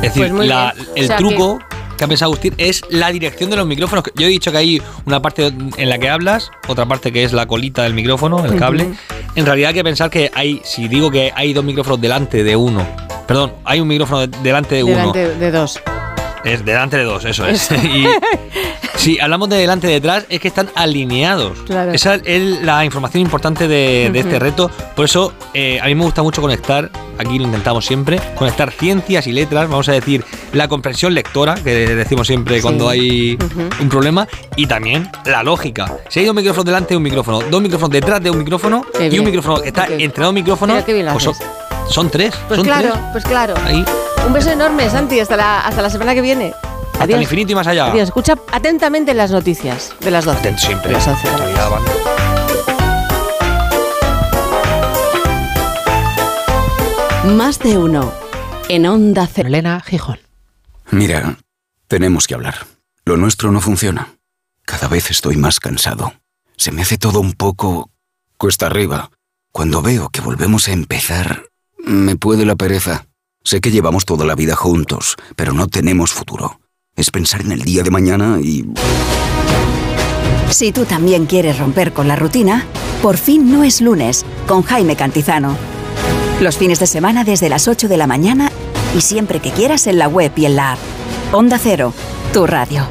Es 0.04 0.14
decir, 0.14 0.34
pues 0.34 0.52
el 0.96 1.08
truco 1.16 1.60
que... 1.98 2.04
ha 2.04 2.08
pensado 2.08 2.30
Agustín 2.30 2.54
es 2.58 2.82
la 2.90 3.12
dirección 3.12 3.50
de 3.50 3.56
los 3.56 3.66
micrófonos. 3.66 4.04
Yo 4.16 4.28
he 4.28 4.30
dicho 4.30 4.52
que 4.52 4.58
hay 4.58 4.82
una 5.06 5.22
parte 5.22 5.48
en 5.78 5.90
la 5.90 5.98
que 5.98 6.10
hablas, 6.10 6.52
otra 6.68 6.86
parte 6.86 7.12
que 7.12 7.24
es 7.24 7.34
la 7.34 7.46
colita 7.46 7.84
del 7.84 7.94
micrófono, 7.94 8.46
el 8.46 8.60
cable. 8.60 8.94
En 9.36 9.46
realidad 9.46 9.70
hay 9.70 9.76
que 9.76 9.84
pensar 9.84 10.10
que 10.10 10.30
hay, 10.34 10.62
si 10.64 10.88
digo 10.88 11.10
que 11.10 11.32
hay 11.36 11.54
dos 11.54 11.64
micrófonos 11.64 12.02
delante 12.02 12.44
de 12.44 12.56
uno, 12.56 12.86
perdón, 13.28 13.54
hay 13.64 13.80
un 13.80 13.88
micrófono 13.88 14.28
delante 14.28 14.76
de 14.76 14.84
uno. 14.84 15.14
Delante 15.14 15.36
de 15.36 15.52
dos. 15.52 15.80
Es 16.44 16.66
delante 16.66 16.98
de 16.98 17.04
dos, 17.04 17.24
eso 17.24 17.48
es. 17.48 17.72
y 17.84 18.06
si 18.98 19.20
hablamos 19.20 19.50
de 19.50 19.58
delante 19.58 19.90
y 19.90 19.94
detrás, 19.94 20.26
es 20.30 20.40
que 20.40 20.48
están 20.48 20.70
alineados. 20.76 21.58
Esa 21.94 22.16
es 22.16 22.62
la 22.62 22.84
información 22.86 23.22
importante 23.22 23.68
de, 23.68 24.12
este 24.14 24.40
reto. 24.40 24.70
Por 24.96 25.06
eso 25.06 25.34
eh, 25.54 25.80
a 25.82 25.86
mí 25.86 25.96
me 25.96 26.04
gusta 26.04 26.22
mucho 26.22 26.42
conectar, 26.42 26.92
aquí 27.18 27.40
lo 27.40 27.46
intentamos 27.46 27.86
siempre, 27.86 28.20
conectar 28.36 28.72
ciencias 28.72 29.28
y 29.28 29.32
letras, 29.32 29.70
vamos 29.70 29.90
a 29.90 29.94
decir 29.94 30.24
la 30.52 30.68
comprensión 30.68 31.14
lectora, 31.14 31.56
que 31.56 31.96
decimos 31.96 32.28
siempre 32.28 32.62
cuando 32.62 32.90
hay 32.90 33.38
un 33.80 33.90
problema, 33.90 34.28
y 34.56 34.68
también 34.68 35.10
la 35.26 35.44
lógica. 35.44 35.98
Si 36.10 36.20
hay 36.20 36.26
dos 36.26 36.36
micrófonos 36.36 36.66
delante 36.66 36.90
de 36.90 36.98
un 36.98 37.04
micrófono, 37.04 37.42
dos 37.42 37.62
micrófonos 37.62 37.92
detrás 37.92 38.22
de 38.22 38.30
un 38.30 38.38
micrófono 38.38 38.86
y 39.00 39.20
un 39.20 39.26
micrófono 39.26 39.62
que 39.62 39.70
está 39.70 39.88
entre 39.88 40.24
dos 40.24 40.34
micrófonos, 40.34 40.84
pues 40.84 41.30
son, 41.90 42.10
tres. 42.10 42.34
Pues 42.48 42.62
claro, 42.62 42.94
pues 43.12 43.24
claro. 43.26 43.54
Ahí. 43.66 43.84
Un 44.26 44.34
beso 44.34 44.52
enorme, 44.52 44.90
Santi, 44.90 45.20
hasta 45.20 45.36
la, 45.36 45.60
hasta 45.60 45.82
la 45.82 45.90
semana 45.90 46.14
que 46.14 46.22
viene. 46.22 46.54
Hasta 46.94 47.16
el 47.16 47.22
infinito 47.22 47.52
y 47.52 47.56
más 47.56 47.68
allá. 47.68 47.88
Adiós. 47.88 48.06
Escucha 48.06 48.36
atentamente 48.52 49.14
las 49.14 49.32
noticias 49.32 49.94
de 50.00 50.12
las 50.12 50.26
12. 50.26 50.58
siempre. 50.58 50.96
Más 57.24 57.58
de 57.60 57.78
uno. 57.78 58.12
En 58.68 58.86
Onda 58.86 59.30
Cero. 59.34 59.48
Elena 59.48 59.80
Gijón. 59.80 60.20
Mira, 60.92 61.38
tenemos 61.88 62.28
que 62.28 62.34
hablar. 62.34 62.68
Lo 63.06 63.16
nuestro 63.16 63.50
no 63.54 63.62
funciona. 63.62 64.16
Cada 64.66 64.90
vez 64.90 65.10
estoy 65.10 65.38
más 65.38 65.62
cansado. 65.62 66.12
Se 66.58 66.74
me 66.74 66.82
hace 66.82 66.98
todo 66.98 67.22
un 67.22 67.32
poco 67.32 67.90
cuesta 68.38 68.66
arriba. 68.66 69.10
Cuando 69.54 69.82
veo 69.82 70.10
que 70.10 70.20
volvemos 70.20 70.68
a 70.68 70.74
empezar, 70.74 71.46
me 71.78 72.18
puede 72.18 72.46
la 72.46 72.58
pereza. 72.58 73.06
Sé 73.46 73.62
que 73.62 73.72
llevamos 73.72 74.04
toda 74.04 74.26
la 74.26 74.36
vida 74.36 74.58
juntos, 74.58 75.16
pero 75.38 75.54
no 75.54 75.68
tenemos 75.68 76.12
futuro. 76.12 76.60
Es 76.98 77.10
pensar 77.10 77.40
en 77.40 77.54
el 77.54 77.62
día 77.62 77.84
de 77.84 77.92
mañana 77.92 78.40
y... 78.42 78.66
Si 80.50 80.74
tú 80.74 80.84
también 80.84 81.26
quieres 81.26 81.58
romper 81.58 81.94
con 81.94 82.10
la 82.10 82.18
rutina, 82.18 82.66
por 83.02 83.18
fin 83.18 83.50
no 83.50 83.64
es 83.64 83.80
lunes, 83.80 84.26
con 84.46 84.62
Jaime 84.62 84.98
Cantizano. 84.98 85.73
Los 86.42 86.58
fines 86.58 86.80
de 86.80 86.88
semana 86.88 87.24
desde 87.24 87.48
las 87.50 87.68
8 87.68 87.88
de 87.88 87.98
la 87.98 88.08
mañana 88.08 88.52
y 88.96 89.02
siempre 89.02 89.40
que 89.40 89.52
quieras 89.52 89.88
en 89.88 89.98
la 89.98 90.08
web 90.08 90.32
y 90.36 90.46
en 90.46 90.56
la 90.56 90.74
app. 90.74 90.80
Onda 91.32 91.58
Cero, 91.58 91.94
tu 92.34 92.46
radio. 92.46 92.88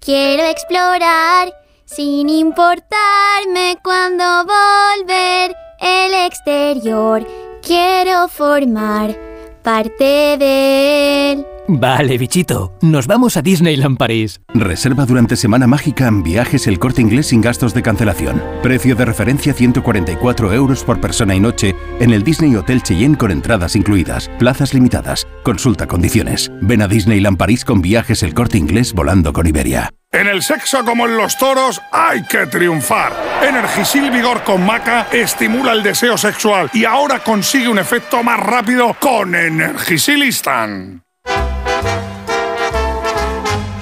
Quiero 0.00 0.44
explorar 0.44 1.52
sin 1.84 2.28
importarme 2.28 3.76
cuando 3.82 4.24
volver 4.44 5.54
el 5.80 6.14
exterior. 6.26 7.26
Quiero 7.62 8.28
formar 8.28 9.16
parte 9.62 10.36
de 10.38 11.32
él. 11.32 11.46
Vale, 11.66 12.18
bichito, 12.18 12.76
nos 12.82 13.06
vamos 13.06 13.38
a 13.38 13.42
Disneyland 13.42 13.96
París. 13.96 14.40
Reserva 14.52 15.06
durante 15.06 15.34
Semana 15.34 15.66
Mágica 15.66 16.06
en 16.06 16.22
viajes 16.22 16.66
el 16.66 16.78
corte 16.78 17.00
inglés 17.00 17.28
sin 17.28 17.40
gastos 17.40 17.72
de 17.72 17.82
cancelación. 17.82 18.42
Precio 18.62 18.94
de 18.94 19.06
referencia 19.06 19.54
144 19.54 20.52
euros 20.52 20.84
por 20.84 21.00
persona 21.00 21.34
y 21.34 21.40
noche 21.40 21.74
en 22.00 22.12
el 22.12 22.22
Disney 22.22 22.54
Hotel 22.54 22.82
Cheyenne 22.82 23.16
con 23.16 23.30
entradas 23.30 23.76
incluidas. 23.76 24.30
Plazas 24.38 24.74
limitadas. 24.74 25.26
Consulta 25.42 25.86
condiciones. 25.86 26.52
Ven 26.60 26.82
a 26.82 26.88
Disneyland 26.88 27.38
París 27.38 27.64
con 27.64 27.80
viajes 27.80 28.22
el 28.22 28.34
corte 28.34 28.58
inglés 28.58 28.92
volando 28.92 29.32
con 29.32 29.46
Iberia. 29.46 29.88
En 30.12 30.26
el 30.28 30.42
sexo 30.42 30.84
como 30.84 31.06
en 31.06 31.16
los 31.16 31.38
toros 31.38 31.80
hay 31.90 32.24
que 32.24 32.46
triunfar. 32.46 33.12
Energisil 33.42 34.10
Vigor 34.10 34.42
con 34.42 34.64
Maca 34.64 35.08
estimula 35.10 35.72
el 35.72 35.82
deseo 35.82 36.18
sexual 36.18 36.70
y 36.74 36.84
ahora 36.84 37.20
consigue 37.20 37.68
un 37.68 37.78
efecto 37.78 38.22
más 38.22 38.38
rápido 38.38 38.94
con 39.00 39.34
Energisilistan. 39.34 41.03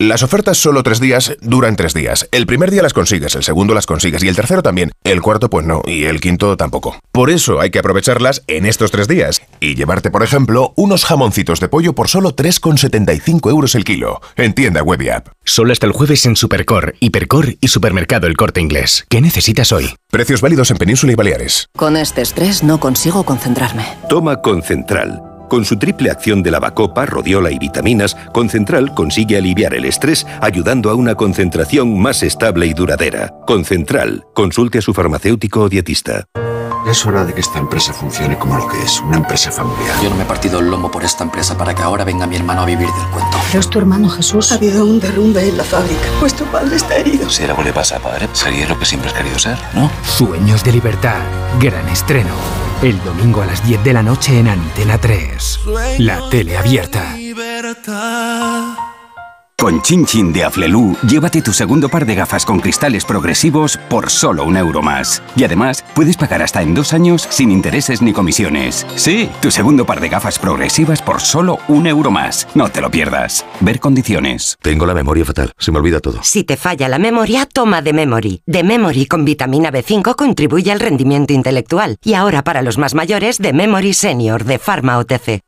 Las 0.00 0.22
ofertas 0.22 0.58
solo 0.58 0.84
tres 0.84 1.00
días 1.00 1.36
duran 1.40 1.74
tres 1.74 1.92
días. 1.92 2.28
El 2.30 2.46
primer 2.46 2.70
día 2.70 2.82
las 2.82 2.92
consigues, 2.92 3.34
el 3.34 3.42
segundo 3.42 3.74
las 3.74 3.86
consigues 3.86 4.22
y 4.22 4.28
el 4.28 4.36
tercero 4.36 4.62
también. 4.62 4.92
El 5.02 5.20
cuarto 5.20 5.50
pues 5.50 5.66
no 5.66 5.82
y 5.84 6.04
el 6.04 6.20
quinto 6.20 6.56
tampoco. 6.56 6.96
Por 7.10 7.30
eso 7.30 7.58
hay 7.58 7.70
que 7.70 7.80
aprovecharlas 7.80 8.44
en 8.46 8.64
estos 8.64 8.92
tres 8.92 9.08
días 9.08 9.42
y 9.58 9.74
llevarte, 9.74 10.12
por 10.12 10.22
ejemplo, 10.22 10.72
unos 10.76 11.04
jamoncitos 11.04 11.58
de 11.58 11.66
pollo 11.66 11.94
por 11.94 12.06
solo 12.06 12.36
3,75 12.36 13.50
euros 13.50 13.74
el 13.74 13.82
kilo. 13.82 14.20
En 14.36 14.54
tienda 14.54 14.84
web 14.84 15.02
y 15.02 15.08
app. 15.08 15.30
Solo 15.44 15.72
hasta 15.72 15.86
el 15.86 15.92
jueves 15.92 16.24
en 16.26 16.36
Supercor, 16.36 16.94
Hipercor 17.00 17.56
y 17.60 17.66
Supermercado 17.66 18.28
El 18.28 18.36
Corte 18.36 18.60
Inglés. 18.60 19.04
¿Qué 19.08 19.20
necesitas 19.20 19.72
hoy? 19.72 19.96
Precios 20.12 20.40
válidos 20.40 20.70
en 20.70 20.76
Península 20.76 21.12
y 21.12 21.16
Baleares. 21.16 21.70
Con 21.76 21.96
este 21.96 22.22
estrés 22.22 22.62
no 22.62 22.78
consigo 22.78 23.24
concentrarme. 23.24 23.84
Toma 24.08 24.42
Concentral. 24.42 25.27
Con 25.48 25.64
su 25.64 25.78
triple 25.78 26.10
acción 26.10 26.42
de 26.42 26.50
lavacopa, 26.50 27.06
rodiola 27.06 27.50
y 27.50 27.58
vitaminas, 27.58 28.16
Concentral 28.32 28.94
consigue 28.94 29.38
aliviar 29.38 29.74
el 29.74 29.86
estrés 29.86 30.26
ayudando 30.40 30.90
a 30.90 30.94
una 30.94 31.14
concentración 31.14 31.98
más 31.98 32.22
estable 32.22 32.66
y 32.66 32.74
duradera. 32.74 33.34
Concentral. 33.46 34.26
Consulte 34.34 34.78
a 34.78 34.82
su 34.82 34.92
farmacéutico 34.92 35.62
o 35.62 35.68
dietista. 35.68 36.24
Es 36.86 37.04
hora 37.04 37.24
de 37.24 37.34
que 37.34 37.40
esta 37.40 37.58
empresa 37.58 37.92
funcione 37.92 38.38
como 38.38 38.56
lo 38.56 38.66
que 38.66 38.82
es, 38.82 39.00
una 39.00 39.18
empresa 39.18 39.50
familiar. 39.50 39.94
Yo 40.02 40.08
no 40.08 40.16
me 40.16 40.22
he 40.22 40.26
partido 40.26 40.60
el 40.60 40.70
lomo 40.70 40.90
por 40.90 41.04
esta 41.04 41.24
empresa 41.24 41.56
para 41.56 41.74
que 41.74 41.82
ahora 41.82 42.04
venga 42.04 42.26
mi 42.26 42.36
hermano 42.36 42.62
a 42.62 42.64
vivir 42.64 42.88
del 42.88 43.06
cuento. 43.08 43.36
Pero 43.48 43.60
es 43.60 43.68
tu 43.68 43.78
hermano 43.78 44.08
Jesús. 44.08 44.52
Ha 44.52 44.54
habido 44.54 44.86
un 44.86 44.98
derrumbe 45.00 45.46
en 45.46 45.58
la 45.58 45.64
fábrica. 45.64 46.00
Vuestro 46.20 46.46
padre 46.46 46.76
está 46.76 46.96
herido. 46.96 47.28
Si 47.28 47.44
algo 47.44 47.62
le 47.62 47.72
pasa 47.72 47.96
a 47.96 48.00
padre, 48.00 48.28
sería 48.32 48.66
lo 48.68 48.78
que 48.78 48.86
siempre 48.86 49.10
has 49.10 49.16
querido 49.16 49.38
ser, 49.38 49.58
¿no? 49.74 49.90
Sueños 50.02 50.64
de 50.64 50.72
libertad. 50.72 51.20
Gran 51.60 51.86
estreno. 51.88 52.34
El 52.82 53.02
domingo 53.02 53.42
a 53.42 53.46
las 53.46 53.66
10 53.66 53.82
de 53.84 53.92
la 53.92 54.02
noche 54.02 54.38
en 54.38 54.48
Antena 54.48 54.98
3. 54.98 55.37
La 55.98 56.28
tele 56.30 56.56
abierta. 56.56 57.16
Con 59.60 59.82
Chin 59.82 60.06
Chin 60.06 60.32
de 60.32 60.44
Aflelu, 60.44 60.96
llévate 61.08 61.42
tu 61.42 61.52
segundo 61.52 61.88
par 61.88 62.06
de 62.06 62.14
gafas 62.14 62.46
con 62.46 62.60
cristales 62.60 63.04
progresivos 63.04 63.76
por 63.90 64.08
solo 64.08 64.44
un 64.44 64.56
euro 64.56 64.82
más. 64.82 65.20
Y 65.34 65.42
además, 65.42 65.84
puedes 65.96 66.16
pagar 66.16 66.42
hasta 66.42 66.62
en 66.62 66.76
dos 66.76 66.92
años 66.92 67.26
sin 67.28 67.50
intereses 67.50 68.00
ni 68.00 68.12
comisiones. 68.12 68.86
Sí, 68.94 69.28
tu 69.42 69.50
segundo 69.50 69.84
par 69.84 69.98
de 69.98 70.10
gafas 70.10 70.38
progresivas 70.38 71.02
por 71.02 71.20
solo 71.20 71.58
un 71.66 71.88
euro 71.88 72.12
más. 72.12 72.46
No 72.54 72.68
te 72.68 72.80
lo 72.80 72.88
pierdas. 72.88 73.44
Ver 73.58 73.80
condiciones. 73.80 74.56
Tengo 74.62 74.86
la 74.86 74.94
memoria 74.94 75.24
fatal, 75.24 75.50
se 75.58 75.72
me 75.72 75.78
olvida 75.78 75.98
todo. 75.98 76.20
Si 76.22 76.44
te 76.44 76.56
falla 76.56 76.88
la 76.88 77.00
memoria, 77.00 77.44
toma 77.44 77.82
de 77.82 77.92
Memory. 77.92 78.42
De 78.46 78.62
Memory 78.62 79.06
con 79.06 79.24
vitamina 79.24 79.72
B5 79.72 80.14
contribuye 80.14 80.70
al 80.70 80.78
rendimiento 80.78 81.32
intelectual. 81.32 81.96
Y 82.04 82.14
ahora 82.14 82.44
para 82.44 82.62
los 82.62 82.78
más 82.78 82.94
mayores, 82.94 83.38
de 83.38 83.52
Memory 83.52 83.92
Senior 83.92 84.44
de 84.44 84.60
Pharma 84.60 84.98
OTC. 84.98 85.47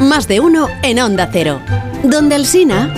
Más 0.00 0.28
de 0.28 0.38
uno 0.38 0.68
en 0.82 1.00
Onda 1.00 1.28
Cero. 1.32 1.60
Donde 2.04 2.36
el 2.36 2.46
Sina. 2.46 2.92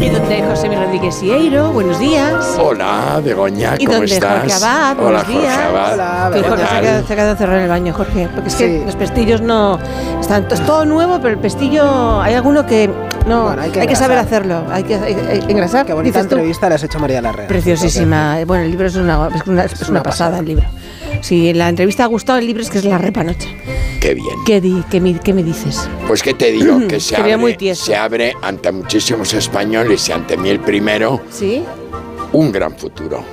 Y 0.00 0.08
donde 0.08 0.42
José 0.42 0.68
Rodríguez 0.92 1.14
Sieiro, 1.14 1.72
buenos 1.72 1.98
días. 1.98 2.58
Hola, 2.60 3.18
Begoña, 3.24 3.76
Y 3.78 3.86
¿cómo 3.86 3.96
donde 3.96 4.12
estás? 4.12 4.40
Jorge 4.42 4.52
Abad, 4.52 4.90
Hola, 4.90 5.02
buenos 5.02 5.22
Jorge 5.24 5.38
días. 5.40 5.58
Abad. 5.58 6.32
Que 6.32 6.42
¿qué 6.42 6.48
Jorge 6.50 6.66
se 6.66 6.74
ha, 6.76 6.80
quedado, 6.82 7.06
se 7.06 7.12
ha 7.12 7.16
quedado 7.16 7.36
cerrado 7.36 7.56
en 7.56 7.62
el 7.64 7.68
baño, 7.70 7.94
Jorge. 7.94 8.28
Porque 8.34 8.48
es 8.50 8.56
que 8.56 8.78
Sí. 8.78 8.84
los 8.84 8.96
pestillos 8.96 9.40
no. 9.40 9.78
Están, 10.20 10.46
es 10.50 10.60
todo 10.66 10.84
nuevo, 10.84 11.16
pero 11.22 11.30
el 11.32 11.38
pestillo. 11.40 12.20
Hay 12.20 12.34
alguno 12.34 12.66
que. 12.66 12.90
No, 13.26 13.44
Bueno, 13.44 13.62
hay 13.62 13.70
hay 13.70 13.80
que 13.80 13.86
que, 13.86 13.96
saber 13.96 14.18
hacerlo. 14.18 14.64
Hay 14.70 14.82
que, 14.82 14.96
hay- 14.96 15.14
hay 15.14 15.40
que 15.40 15.52
engrasar. 15.52 15.86
Qué 15.86 15.94
bonita 15.94 16.20
entrevista 16.20 16.68
le 16.68 16.74
has 16.74 16.82
hecho 16.82 16.98
María 16.98 17.22
Larrea. 17.22 17.48
Preciosísima. 17.48 18.36
Bueno, 18.46 18.64
el 18.64 18.70
libro 18.70 18.86
es 18.86 18.94
una, 18.96 19.28
es 19.34 19.46
una, 19.46 19.64
es 19.64 19.88
una 19.88 20.02
pasada, 20.02 20.40
el 20.40 20.44
libro. 20.44 20.66
Si 21.22 21.52
la 21.54 21.68
entrevista 21.70 22.04
ha 22.04 22.08
gustado, 22.08 22.38
el 22.38 22.46
libro 22.46 22.62
es 22.62 22.68
que 22.70 22.78
es 22.78 22.84
la 22.84 22.98
repanocha. 22.98 23.48
Qué 24.00 24.14
bien. 24.14 24.34
¿Qué, 24.44 24.60
di- 24.60 24.82
qué, 24.90 25.00
mi- 25.00 25.14
qué 25.14 25.32
me 25.32 25.42
dices? 25.42 25.88
Pues 26.06 26.22
qué 26.22 26.34
te 26.34 26.50
digo, 26.52 26.86
que 26.88 27.00
se 27.00 27.16
muy 27.22 27.32
abre, 27.32 27.54
tieso. 27.54 27.84
se 27.86 27.96
abre 27.96 28.34
ante 28.42 28.70
muchísimos 28.72 29.32
españoles 29.32 30.08
y 30.08 30.12
ante 30.12 30.36
mí 30.36 30.48
el 30.50 30.60
primero, 30.60 31.20
¿Sí? 31.30 31.62
un 32.32 32.50
gran 32.52 32.76
futuro. 32.76 33.24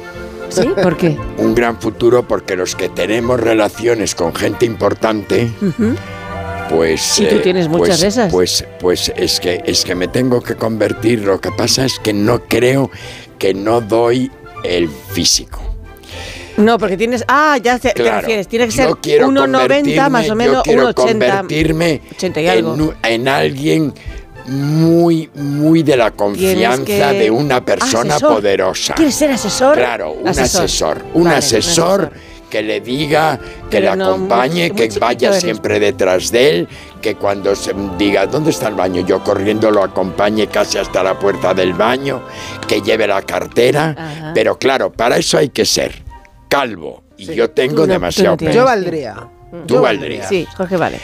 ¿Sí? 0.50 0.68
¿Por 0.82 0.98
qué? 0.98 1.16
Un 1.38 1.54
gran 1.54 1.80
futuro 1.80 2.28
porque 2.28 2.56
los 2.56 2.76
que 2.76 2.90
tenemos 2.90 3.40
relaciones 3.40 4.16
con 4.16 4.34
gente 4.34 4.66
importante, 4.66 5.52
pues... 6.70 7.20
Y 7.20 7.26
tú 7.26 7.36
eh, 7.36 7.40
tienes 7.40 7.68
muchas 7.68 7.88
pues, 7.88 8.02
de 8.02 8.08
esas. 8.08 8.32
Pues, 8.32 8.66
pues 8.80 9.14
es, 9.16 9.40
que, 9.40 9.62
es 9.66 9.84
que 9.86 9.94
me 9.96 10.08
tengo 10.08 10.42
que 10.42 10.56
convertir. 10.56 11.22
Lo 11.22 11.40
que 11.40 11.52
pasa 11.52 11.86
es 11.86 12.00
que 12.00 12.14
no 12.14 12.42
creo 12.46 12.90
que 13.38 13.54
no 13.54 13.82
doy 13.82 14.32
el 14.64 14.90
físico. 14.90 15.60
No, 16.60 16.78
porque 16.78 16.98
tienes. 16.98 17.24
Ah, 17.28 17.58
ya 17.62 17.80
te, 17.80 17.94
refieres. 17.94 18.48
Tiene 18.48 18.66
que 18.66 18.72
ser 18.72 18.90
yo 18.90 18.96
quiero 19.02 19.28
1,90 19.30 20.10
más 20.10 20.30
o 20.30 20.36
menos, 20.36 20.56
yo 20.58 20.62
quiero 20.64 20.90
1,80. 20.90 20.94
convertirme 20.94 22.02
80 22.16 22.42
y 22.42 22.48
en, 22.48 22.52
algo. 22.52 22.94
en 23.04 23.28
alguien 23.28 23.94
muy, 24.48 25.30
muy 25.36 25.84
de 25.84 25.96
la 25.96 26.12
confianza 26.12 27.14
de 27.14 27.32
una 27.32 27.64
persona 27.64 28.16
Asesor. 28.16 28.36
poderosa. 28.36 28.94
¿Quieres 28.96 29.16
ser 29.16 29.32
asesor? 29.32 29.76
Claro, 29.78 30.12
un 30.12 30.28
asesor. 30.28 30.98
Vale, 31.00 31.10
un 31.14 31.22
un 31.22 31.28
asesor 31.28 32.12
que 32.50 32.64
le 32.64 32.82
diga, 32.82 33.38
que 33.70 33.78
Pero 33.80 33.92
le 33.92 33.98
no, 33.98 34.06
acompañe, 34.10 34.70
muy- 34.70 34.76
que 34.76 35.00
vaya 35.00 35.30
eres. 35.30 35.42
siempre 35.42 35.80
detrás 35.80 36.32
de 36.32 36.50
él, 36.50 36.68
que 37.00 37.14
cuando 37.16 37.56
se 37.56 37.74
diga, 37.98 38.26
¿dónde 38.26 38.50
está 38.50 38.70
el 38.70 38.76
baño? 38.76 39.06
Yo 39.06 39.24
corriendo 39.24 39.70
lo 39.70 39.84
acompañe 39.84 40.48
casi 40.48 40.80
hasta 40.80 41.04
la 41.04 41.18
puerta 41.18 41.54
del 41.54 41.74
baño, 41.74 42.24
que 42.68 42.82
lleve 42.82 43.06
la 43.08 43.22
cartera. 43.22 43.96
Ajá. 43.96 44.32
Pero 44.34 44.58
claro, 44.58 44.92
para 44.92 45.18
eso 45.18 45.38
hay 45.38 45.50
que 45.50 45.64
ser 45.64 46.09
calvo. 46.50 47.04
Y 47.18 47.34
yo 47.34 47.50
tengo 47.52 47.86
no- 47.86 47.94
demasiado 47.94 48.32
no 48.32 48.38
tienes. 48.38 48.56
pelo. 48.56 48.64
Yo 48.66 48.70
valdría. 48.70 49.16
Tú 49.66 49.76
Yo 49.76 49.82
valdrías. 49.82 50.28
Sí, 50.30 50.46
Jorge 50.56 50.76
vale. 50.78 51.00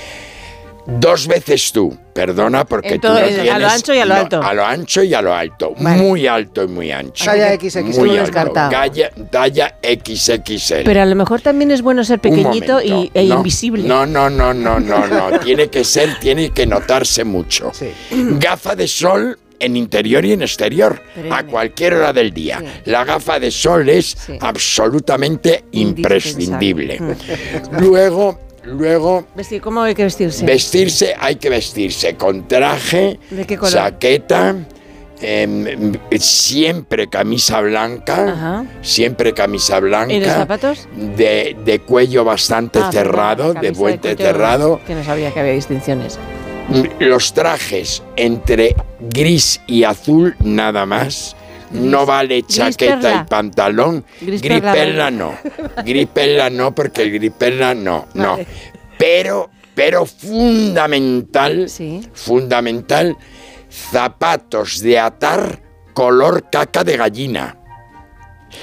Dos 0.88 1.26
veces 1.28 1.72
tú, 1.72 1.98
perdona 2.14 2.64
porque 2.64 2.90
En 2.94 3.02
tú 3.02 3.08
no 3.08 3.16
a 3.16 3.22
lo 3.22 3.28
tienes- 3.28 3.74
ancho 3.74 3.92
y 3.92 3.98
a 3.98 4.06
lo 4.06 4.14
no, 4.14 4.20
alto. 4.22 4.44
A 4.44 4.54
lo 4.54 4.64
ancho 4.68 5.02
y 5.02 5.14
a 5.16 5.22
lo 5.24 5.34
alto. 5.34 5.74
Muy 5.78 6.28
alto 6.28 6.64
y 6.64 6.68
muy 6.68 6.92
ancho. 6.92 7.26
Talla 7.26 7.56
XX, 7.56 7.82
Muy 7.98 8.10
lo 8.10 8.12
alto. 8.12 8.22
descartado. 8.26 8.70
Talla, 8.70 9.10
talla 9.32 9.76
XXL. 9.82 10.84
Pero 10.86 11.02
a 11.02 11.06
lo 11.08 11.16
mejor 11.16 11.42
también 11.42 11.72
es 11.72 11.82
bueno 11.82 12.04
ser 12.04 12.20
pequeñito 12.20 12.84
y, 12.84 13.10
e 13.16 13.26
No, 13.26 13.38
invisible. 13.38 13.84
No, 13.88 14.06
no, 14.06 14.30
no, 14.30 14.54
no, 14.54 14.80
no, 14.80 15.08
no. 15.08 15.40
tiene 15.44 15.70
que 15.70 15.84
ser, 15.84 16.20
tiene 16.20 16.52
que 16.52 16.68
notarse 16.68 17.24
mucho. 17.24 17.72
Gafa 18.12 18.76
de 18.76 18.88
sol 18.88 19.40
en 19.60 19.76
interior 19.78 20.24
y 20.26 20.34
en 20.34 20.42
exterior, 20.42 21.02
a 21.32 21.44
cualquier 21.44 21.94
hora 21.96 22.14
del 22.14 22.32
día. 22.34 22.62
La 22.86 23.04
gafa 23.06 23.40
de 23.40 23.52
sol 23.52 23.88
es 23.90 24.16
absolutamente 24.42 25.64
imprescindible. 25.72 27.00
Luego, 27.80 28.40
luego 28.64 29.26
Vestir, 29.36 29.62
¿Cómo 29.62 29.82
hay 29.82 29.94
que 29.96 30.04
vestirse? 30.04 30.46
Vestirse, 30.46 31.14
hay 31.20 31.36
que 31.36 31.50
vestirse 31.50 32.16
con 32.16 32.48
traje, 32.48 33.20
¿De 33.30 33.46
qué 33.46 33.58
color? 33.58 33.74
chaqueta, 33.74 34.56
em, 35.22 35.94
siempre 36.18 37.08
camisa 37.08 37.62
blanca, 37.62 38.32
Ajá. 38.32 38.66
siempre 38.82 39.34
camisa 39.34 39.80
blanca. 39.80 40.14
¿Y 40.14 40.20
los 40.20 40.30
zapatos? 40.30 40.88
De, 40.96 41.56
de 41.64 41.80
cuello 41.80 42.24
bastante 42.24 42.80
Ah, 42.80 42.92
cerrado, 42.92 43.54
de 43.54 43.72
vuelta 43.72 44.10
cuello, 44.16 44.18
cerrado. 44.18 44.82
Que 44.88 44.96
no 44.96 45.04
sabía 45.04 45.32
que 45.32 45.40
había 45.40 45.54
distinciones. 45.54 46.18
Los 47.00 47.34
trajes 47.34 48.02
entre 48.16 48.76
gris 49.00 49.62
y 49.68 49.84
azul 49.84 50.36
nada 50.40 50.86
más. 50.86 51.36
No 51.72 52.06
vale 52.06 52.44
chaqueta 52.44 53.24
y 53.24 53.30
pantalón. 53.30 54.06
Gris 54.22 54.42
Gris 54.42 54.62
perla, 54.62 55.12
no. 55.12 55.36
Gris 55.84 56.08
perla 56.08 56.50
no, 56.50 56.74
porque 56.74 57.04
el 57.04 57.12
gris 57.12 57.32
perla 57.38 57.74
no, 57.74 58.08
no. 58.14 58.32
Vale. 58.32 58.48
Pero, 58.98 59.50
pero 59.74 60.06
fundamental, 60.06 61.68
fundamental, 62.14 63.18
zapatos 63.70 64.80
de 64.82 65.00
atar 65.00 65.62
color 65.94 66.50
caca 66.50 66.84
de 66.84 66.98
gallina. 66.98 67.58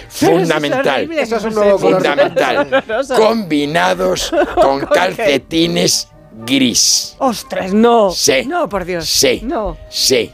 Fundamental. 0.08 1.12
Eso 1.12 1.36
es 1.36 1.44
un 1.44 1.54
nuevo 1.54 1.78
color. 1.78 2.02
Fundamental. 2.02 2.84
Combinados 3.16 4.32
con 4.54 4.80
calcetines 4.86 6.08
gris. 6.46 7.14
¡Ostras, 7.18 7.72
no! 7.72 8.10
Sí. 8.10 8.44
No, 8.46 8.68
por 8.68 8.84
Dios. 8.84 9.06
Sí. 9.06 9.40
No. 9.44 9.76
Sí. 9.88 10.30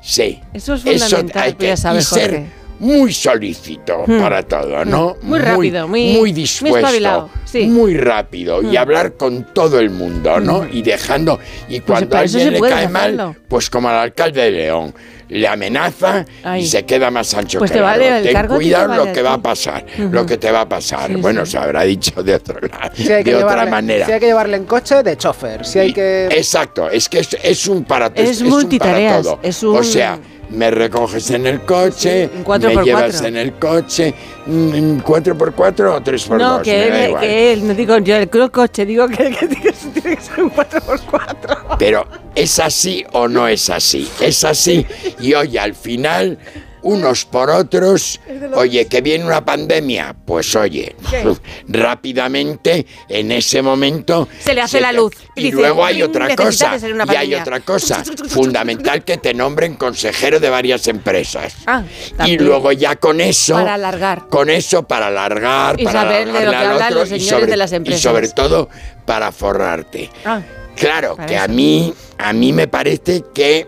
Sí. 0.00 0.40
Eso 0.52 0.74
es 0.74 0.82
fundamental, 0.82 1.42
hay 1.42 1.52
tú 1.52 1.64
ya 1.64 1.76
sabes, 1.76 2.10
y 2.10 2.14
ser 2.14 2.42
muy 2.80 3.12
solícito 3.12 4.02
Hmm. 4.06 4.18
para 4.20 4.42
todo, 4.42 4.84
¿no? 4.84 5.14
Muy 5.22 5.38
rápido, 5.38 5.86
muy- 5.86 6.14
muy 6.16 6.32
dispuesto, 6.32 7.30
sí. 7.44 7.66
muy 7.66 7.96
rápido 7.96 8.60
y 8.60 8.74
Hmm. 8.74 8.78
hablar 8.78 9.12
con 9.16 9.44
todo 9.54 9.78
el 9.78 9.90
mundo, 9.90 10.40
¿no? 10.40 10.66
Y 10.68 10.82
dejando 10.82 11.38
y 11.68 11.78
cuando 11.80 12.06
a 12.06 12.10
para 12.10 12.24
eso 12.24 12.38
alguien 12.38 12.54
le 12.54 12.60
cae 12.68 12.84
hacerlo. 12.86 13.26
mal, 13.28 13.36
pues 13.48 13.70
como 13.70 13.88
al 13.88 13.96
alcalde 13.98 14.42
de 14.42 14.50
León, 14.50 14.92
le 15.32 15.48
amenaza 15.48 16.24
Ay. 16.44 16.62
y 16.62 16.66
se 16.66 16.84
queda 16.84 17.10
más 17.10 17.32
ancho 17.34 17.58
Pues 17.58 17.70
que 17.70 17.78
te 17.78 17.82
vale 17.82 18.08
largo. 18.10 18.24
Ten 18.24 18.32
cargo, 18.32 18.54
te 18.54 18.62
cuidado 18.64 18.88
vale 18.88 19.04
lo 19.06 19.12
que 19.12 19.22
va 19.22 19.32
a 19.34 19.42
pasar, 19.42 19.84
lo 19.98 20.26
que 20.26 20.36
te 20.36 20.50
va 20.50 20.60
a 20.62 20.68
pasar. 20.68 21.08
Sí, 21.08 21.16
bueno, 21.16 21.44
sí. 21.46 21.52
se 21.52 21.58
habrá 21.58 21.82
dicho 21.82 22.22
de 22.22 22.34
otro 22.34 22.60
lado, 22.60 22.90
Si 22.94 23.10
hay 23.12 23.24
que 23.24 23.30
de 23.30 23.36
otra 23.36 23.64
llevarle- 23.64 23.70
manera. 23.70 24.06
Si 24.06 24.12
hay 24.12 24.20
que 24.20 24.26
llevarle 24.26 24.56
en 24.56 24.64
coche, 24.64 25.02
de 25.02 25.16
chofer. 25.16 25.64
Si 25.64 25.78
hay 25.78 25.92
que. 25.92 26.26
Exacto, 26.26 26.88
es 26.90 27.08
que 27.08 27.20
es, 27.20 27.36
es 27.42 27.66
un 27.66 27.84
para 27.84 28.12
Es 28.14 28.40
un 28.40 28.48
para 28.48 28.60
multitareas, 28.60 29.22
todo. 29.22 29.40
es 29.42 29.62
un- 29.62 29.76
O 29.76 29.82
sea, 29.82 30.18
me 30.52 30.70
recoges 30.70 31.30
en 31.30 31.46
el 31.46 31.62
coche, 31.62 32.28
me 32.32 32.84
llevas 32.84 33.12
cuatro. 33.12 33.26
en 33.26 33.36
el 33.36 33.52
coche, 33.54 34.14
mm, 34.46 34.98
¿cuatro 34.98 35.36
por 35.36 35.52
cuatro 35.54 35.94
o 35.94 36.02
tres 36.02 36.24
por 36.24 36.38
no, 36.38 36.54
dos? 36.54 36.62
que 36.62 36.76
me 36.76 36.88
da 36.90 37.04
él, 37.04 37.08
igual. 37.08 37.22
que 37.22 37.52
él, 37.52 37.66
no 37.68 37.74
digo 37.74 37.98
yo 37.98 38.16
el 38.16 38.28
coche, 38.50 38.86
digo 38.86 39.08
que, 39.08 39.30
que 39.30 39.48
tiene 39.92 40.16
que 40.16 40.22
ser 40.22 40.42
un 40.42 40.50
4x4. 40.50 41.76
Pero 41.78 42.06
¿es 42.34 42.58
así 42.58 43.04
o 43.12 43.28
no 43.28 43.48
es 43.48 43.70
así? 43.70 44.08
Es 44.20 44.44
así 44.44 44.86
y 45.20 45.34
oye, 45.34 45.58
al 45.58 45.74
final 45.74 46.38
unos 46.82 47.24
por 47.24 47.48
otros, 47.50 48.20
oye, 48.54 48.86
que 48.86 49.00
viene 49.00 49.24
una 49.24 49.44
pandemia, 49.44 50.14
pues 50.24 50.54
oye, 50.56 50.94
¿Qué? 51.10 51.24
rápidamente 51.68 52.86
en 53.08 53.32
ese 53.32 53.62
momento 53.62 54.28
Se 54.40 54.54
le 54.54 54.60
hace 54.62 54.80
la 54.80 54.92
luz. 54.92 55.12
Y 55.36 55.44
Dice, 55.44 55.56
luego 55.56 55.84
hay 55.84 55.96
"Bling, 55.96 56.08
otra 56.08 56.36
cosa, 56.36 56.76
y 56.76 56.84
hay 56.84 56.92
pandemia". 56.96 57.40
otra 57.40 57.60
cosa, 57.60 58.02
fundamental 58.28 59.04
que 59.04 59.16
te 59.18 59.32
nombren 59.34 59.74
consejero 59.76 60.40
de 60.40 60.50
varias 60.50 60.86
empresas. 60.88 61.54
Ah, 61.66 61.84
Y 62.26 62.36
luego 62.38 62.72
ya 62.72 62.96
con 62.96 63.20
eso, 63.20 63.54
Para 63.54 63.74
alargar. 63.74 64.28
con 64.28 64.50
eso 64.50 64.82
para 64.82 65.06
alargar, 65.06 65.80
Y 65.80 65.84
para 65.84 66.02
saber 66.02 66.32
de 66.32 66.44
lo 66.44 66.50
que 66.50 66.56
hablan 66.56 66.94
los 66.94 67.08
señores 67.08 67.28
sobre- 67.28 67.46
de 67.46 67.56
las 67.56 67.72
empresas. 67.72 68.00
Y 68.00 68.02
sobre 68.02 68.28
todo 68.28 68.68
para 69.06 69.30
forrarte. 69.32 70.10
Ah, 70.24 70.40
Claro, 70.74 71.16
que 71.28 71.36
a 71.36 71.46
mí, 71.48 71.92
a 72.18 72.32
mí 72.32 72.52
me 72.52 72.66
parece 72.66 73.22
que 73.34 73.66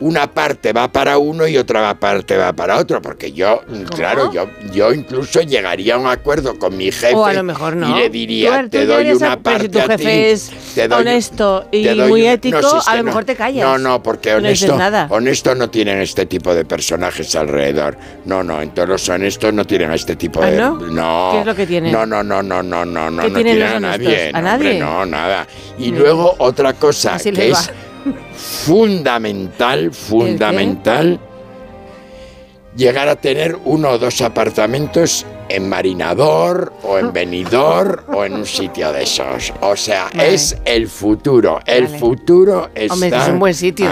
una 0.00 0.32
parte 0.32 0.72
va 0.72 0.90
para 0.90 1.18
uno 1.18 1.46
y 1.46 1.56
otra 1.58 1.94
parte 2.00 2.36
va 2.36 2.52
para 2.54 2.78
otro, 2.78 3.00
porque 3.02 3.32
yo, 3.32 3.62
claro, 3.94 4.32
yo, 4.32 4.48
yo 4.72 4.92
incluso 4.92 5.42
llegaría 5.42 5.94
a 5.94 5.98
un 5.98 6.06
acuerdo 6.06 6.58
con 6.58 6.76
mi 6.76 6.86
jefe 6.90 7.14
O 7.14 7.26
a 7.26 7.32
lo 7.34 7.42
mejor 7.42 7.76
no. 7.76 7.90
y 7.96 8.00
le 8.00 8.08
diría, 8.10 8.66
te 8.70 8.86
doy 8.86 9.08
a- 9.10 9.14
una 9.16 9.30
pero 9.36 9.42
parte 9.42 9.62
si 9.64 9.68
tu 9.68 9.78
a 9.78 9.82
ti, 9.82 9.90
jefe 9.90 10.30
es 10.32 10.50
te 10.74 10.88
doy- 10.88 11.00
honesto 11.02 11.66
y 11.70 11.84
te 11.84 11.94
doy 11.94 12.08
muy 12.08 12.22
una- 12.22 12.32
ético, 12.32 12.60
No, 12.60 12.70
si 12.70 12.76
es 12.78 12.88
a 12.88 12.92
lo 12.96 13.02
no. 13.02 13.06
mejor 13.08 13.24
te 13.24 13.36
callas. 13.36 13.64
No, 13.64 13.78
no, 13.78 14.02
porque 14.02 14.30
No 14.30 14.36
honesto, 14.38 14.76
nada. 14.76 15.06
honesto 15.10 15.54
no 15.54 15.68
tienen 15.70 16.00
este 16.00 16.24
tipo 16.26 16.54
de 16.54 16.64
personajes 16.64 17.34
alrededor. 17.36 17.98
No, 18.24 18.42
no, 18.42 18.62
entonces 18.62 18.88
los 18.88 19.08
honestos 19.08 19.52
no 19.52 19.66
tienen 19.66 19.92
este 19.92 20.16
tipo 20.16 20.42
¿Ah, 20.42 20.46
de... 20.50 20.56
no? 20.58 21.30
¿Qué 21.32 21.40
es 21.40 21.46
lo 21.46 21.54
que 21.54 21.66
tienen? 21.66 21.92
No, 21.92 22.06
no, 22.06 22.22
no, 22.22 22.42
no, 22.42 22.62
no, 22.62 22.84
no, 22.86 23.10
no, 23.10 23.22
¿Qué 23.22 23.28
no 23.28 23.34
tienen 23.42 23.62
a 23.62 23.80
nadie. 23.80 24.30
¿A 24.32 24.40
no, 24.40 24.52
hombre, 24.54 24.68
nadie? 24.78 24.80
no, 24.80 25.04
nada. 25.06 25.46
Y 25.78 25.92
Mm. 25.92 25.96
luego 25.98 26.34
otra 26.38 26.72
cosa 26.72 27.14
Así 27.16 27.30
que 27.32 27.50
es. 27.50 27.70
Fundamental, 28.34 29.92
fundamental, 29.92 31.18
llegar 32.76 33.08
a 33.08 33.16
tener 33.16 33.58
uno 33.64 33.90
o 33.90 33.98
dos 33.98 34.20
apartamentos 34.20 35.26
en 35.48 35.68
Marinador 35.68 36.72
o 36.84 36.98
en 36.98 37.12
Benidorm 37.12 38.14
o 38.14 38.24
en 38.24 38.34
un 38.34 38.46
sitio 38.46 38.92
de 38.92 39.02
esos. 39.02 39.52
O 39.60 39.74
sea, 39.74 40.08
Vale. 40.14 40.34
es 40.34 40.56
el 40.64 40.86
futuro. 40.86 41.58
El 41.66 41.86
Vale. 41.86 41.98
futuro 41.98 42.70
está 42.74 42.94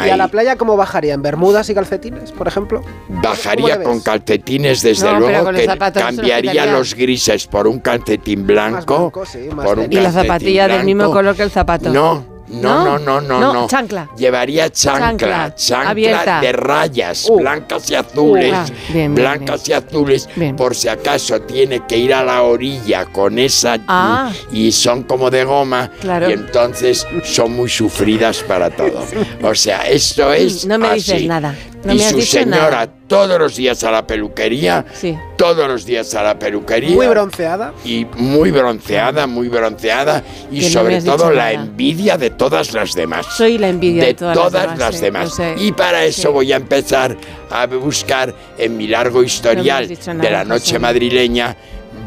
¿Y 0.06 0.10
a 0.10 0.16
la 0.16 0.28
playa 0.28 0.56
cómo 0.56 0.76
bajaría? 0.76 1.14
¿En 1.14 1.22
bermudas 1.22 1.68
y 1.68 1.74
calcetines, 1.74 2.30
por 2.30 2.46
ejemplo? 2.46 2.82
¿Cómo 3.08 3.22
Bajaría 3.22 3.82
con 3.82 4.00
calcetines, 4.00 4.82
desde 4.82 5.12
No, 5.12 5.18
luego, 5.18 5.50
que 5.50 5.66
cambiaría 5.94 6.66
los 6.66 6.94
grises 6.94 7.46
por 7.48 7.66
un 7.66 7.80
calcetín 7.80 8.46
blanco. 8.46 9.10
por 9.10 9.78
un 9.80 9.92
Y 9.92 9.96
la 9.96 10.12
zapatilla 10.12 10.68
del 10.68 10.84
mismo 10.84 11.10
color 11.10 11.34
que 11.34 11.42
el 11.42 11.50
zapato. 11.50 11.90
No, 11.90 12.37
no, 12.50 12.84
no, 12.84 12.98
no, 12.98 13.20
no, 13.20 13.40
No, 13.40 13.52
no. 13.52 13.66
chancla. 13.68 14.08
Llevaría 14.16 14.70
chancla, 14.70 15.08
Chancla, 15.08 15.54
chancla, 15.54 15.90
abierta. 15.90 16.40
de 16.40 16.52
rayas, 16.52 17.26
Uh. 17.30 17.38
blancas 17.38 17.90
y 17.90 17.94
azules, 17.94 18.52
Uh, 18.52 18.56
ah, 18.56 18.64
bien, 18.66 18.92
bien, 18.92 19.14
blancas 19.14 19.68
y 19.68 19.72
azules, 19.72 20.28
por 20.56 20.74
si 20.74 20.88
acaso 20.88 21.40
tiene 21.42 21.86
que 21.86 21.96
ir 21.96 22.14
a 22.14 22.24
la 22.24 22.42
orilla 22.42 23.04
con 23.06 23.38
esa 23.38 23.78
Ah. 23.86 24.30
y 24.52 24.72
son 24.72 25.02
como 25.04 25.30
de 25.30 25.44
goma 25.44 25.90
Claro. 26.00 26.28
y 26.30 26.32
entonces 26.32 27.06
son 27.24 27.52
muy 27.54 27.68
sufridas 27.68 28.42
para 28.42 28.70
todo. 28.70 29.04
O 29.42 29.54
sea, 29.54 29.88
esto 29.88 30.32
es 30.32 30.64
No 30.66 30.78
me 30.78 30.94
dices 30.94 31.14
así. 31.16 31.28
nada. 31.28 31.54
No 31.84 31.92
y 31.94 31.98
me 31.98 32.04
has 32.06 32.10
su 32.10 32.20
señora 32.22 32.70
nada. 32.70 32.88
todos 33.06 33.38
los 33.38 33.54
días 33.54 33.84
a 33.84 33.92
la 33.92 34.04
peluquería, 34.04 34.84
Sí. 34.94 35.16
todos 35.36 35.68
los 35.68 35.84
días 35.86 36.12
a 36.16 36.24
la 36.24 36.36
peluquería. 36.38 36.90
Muy 36.94 37.06
bronceada. 37.06 37.72
Y 37.84 38.04
muy 38.16 38.50
bronceada, 38.50 39.28
muy 39.28 39.48
bronceada. 39.48 40.24
Y 40.50 40.58
Que 40.60 40.70
sobre 40.70 41.00
todo 41.00 41.30
la 41.30 41.52
nada. 41.52 41.52
envidia 41.52 42.18
de 42.18 42.30
todas 42.38 42.72
las 42.72 42.94
demás. 42.94 43.26
Soy 43.36 43.58
la 43.58 43.68
envidia 43.68 44.02
de, 44.02 44.08
de 44.08 44.14
todas, 44.14 44.34
todas 44.34 44.52
las 44.52 44.62
demás. 44.62 44.78
las 44.78 44.94
sí, 44.96 45.00
demás. 45.04 45.24
lo 45.24 45.30
sé. 45.34 45.54
Y 45.58 45.72
para 45.72 46.04
eso 46.06 46.22
Sí. 46.22 46.28
voy 46.28 46.52
a 46.52 46.56
empezar 46.56 47.16
a 47.50 47.66
buscar 47.66 48.34
en 48.56 48.76
mi 48.76 48.86
largo 48.86 49.22
historial 49.22 49.86
de 49.88 50.30
la 50.30 50.44
noche 50.44 50.78
madrileña, 50.78 51.54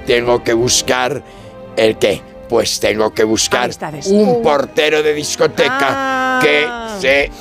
tengo 0.08 0.44
que 0.44 0.54
buscar 0.54 1.22
el 1.78 1.98
qué. 1.98 2.22
Pues 2.50 2.80
tengo 2.82 3.14
que 3.14 3.24
buscar 3.24 3.70
un 4.08 4.42
portero 4.42 5.02
de 5.02 5.14
discoteca 5.14 6.40
que 6.42 6.68
se 7.00 7.32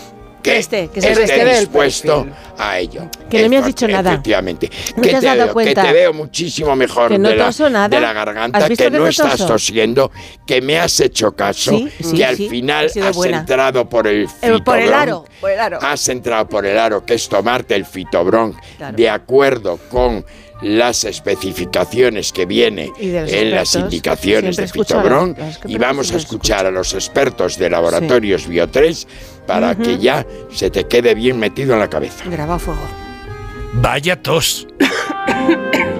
que, 0.43 0.59
Este, 0.59 0.89
que 0.89 1.01
se 1.01 1.13
esté 1.13 1.59
dispuesto 1.61 2.27
a 2.59 2.79
ello. 2.79 3.09
Que 3.29 3.43
no 3.43 3.49
me 3.49 3.59
has 3.59 3.67
dicho 3.67 3.87
nada. 3.89 4.11
Efectivamente. 4.13 4.71
No 4.97 5.03
que 5.03 5.11
te 5.11 5.17
has 5.17 5.23
dado 5.23 5.45
veo, 5.45 5.53
cuenta. 5.53 5.83
que 5.83 5.89
te 5.89 5.93
veo 5.95 6.13
muchísimo 6.13 6.75
mejor 6.77 7.11
no 7.19 7.29
de, 7.29 7.37
la, 7.37 7.51
nada. 7.71 7.89
de 7.89 8.01
la 8.01 8.09
¿Has 8.11 8.15
garganta, 8.15 8.69
que 8.69 8.77
que 8.77 8.91
no 8.91 9.07
estás 9.07 9.33
toso? 9.33 9.47
tosiendo, 9.47 10.11
que 10.47 10.61
me 10.61 10.79
has 10.79 10.99
hecho 11.01 11.33
caso, 11.35 11.71
Sí, 11.73 11.91
sí, 12.03 12.17
que 12.17 12.25
al 12.25 12.37
sí, 12.37 12.49
final 12.49 12.91
has 13.03 13.17
buena. 13.17 13.39
entrado 13.39 13.89
por 13.89 14.07
el 14.07 14.25
Eh, 14.25 14.59
por 14.65 14.79
el 14.79 14.85
fitobron, 14.85 14.93
aro, 14.95 15.25
por 15.41 15.51
el 15.51 15.61
aro. 15.61 15.79
Has 15.81 16.09
entrado 16.09 16.49
por 16.49 16.67
el 16.67 16.79
aro, 16.79 17.05
que 17.05 17.15
es 17.15 17.29
tomarte 17.29 17.75
el 17.75 17.85
fitobron 17.85 18.55
Claro. 18.77 18.97
de 18.97 19.09
acuerdo 19.11 19.79
con 19.89 20.25
las 20.63 21.05
especificaciones 21.05 22.33
que 22.33 22.47
viene 22.47 22.93
en 22.99 23.51
las 23.51 23.75
indicaciones 23.75 24.57
de 24.57 24.69
fitobron 24.69 25.37
y 25.67 25.79
vamos 25.79 26.13
a 26.13 26.17
escuchar 26.17 26.67
a 26.67 26.71
los 26.71 26.95
expertos 26.95 27.59
de 27.59 27.71
laboratorios 27.71 28.49
Bio3 28.49 29.07
para 29.47 29.75
que 29.77 29.99
ya 29.99 30.27
se 30.53 30.71
te 30.71 30.85
quede 30.85 31.15
bien 31.15 31.39
metido 31.39 31.75
en 31.75 31.81
la 31.81 31.89
cabeza. 31.89 32.25
Graba 32.29 32.59
fuego. 32.59 32.81
Vaya 33.75 34.21
tos. 34.21 34.67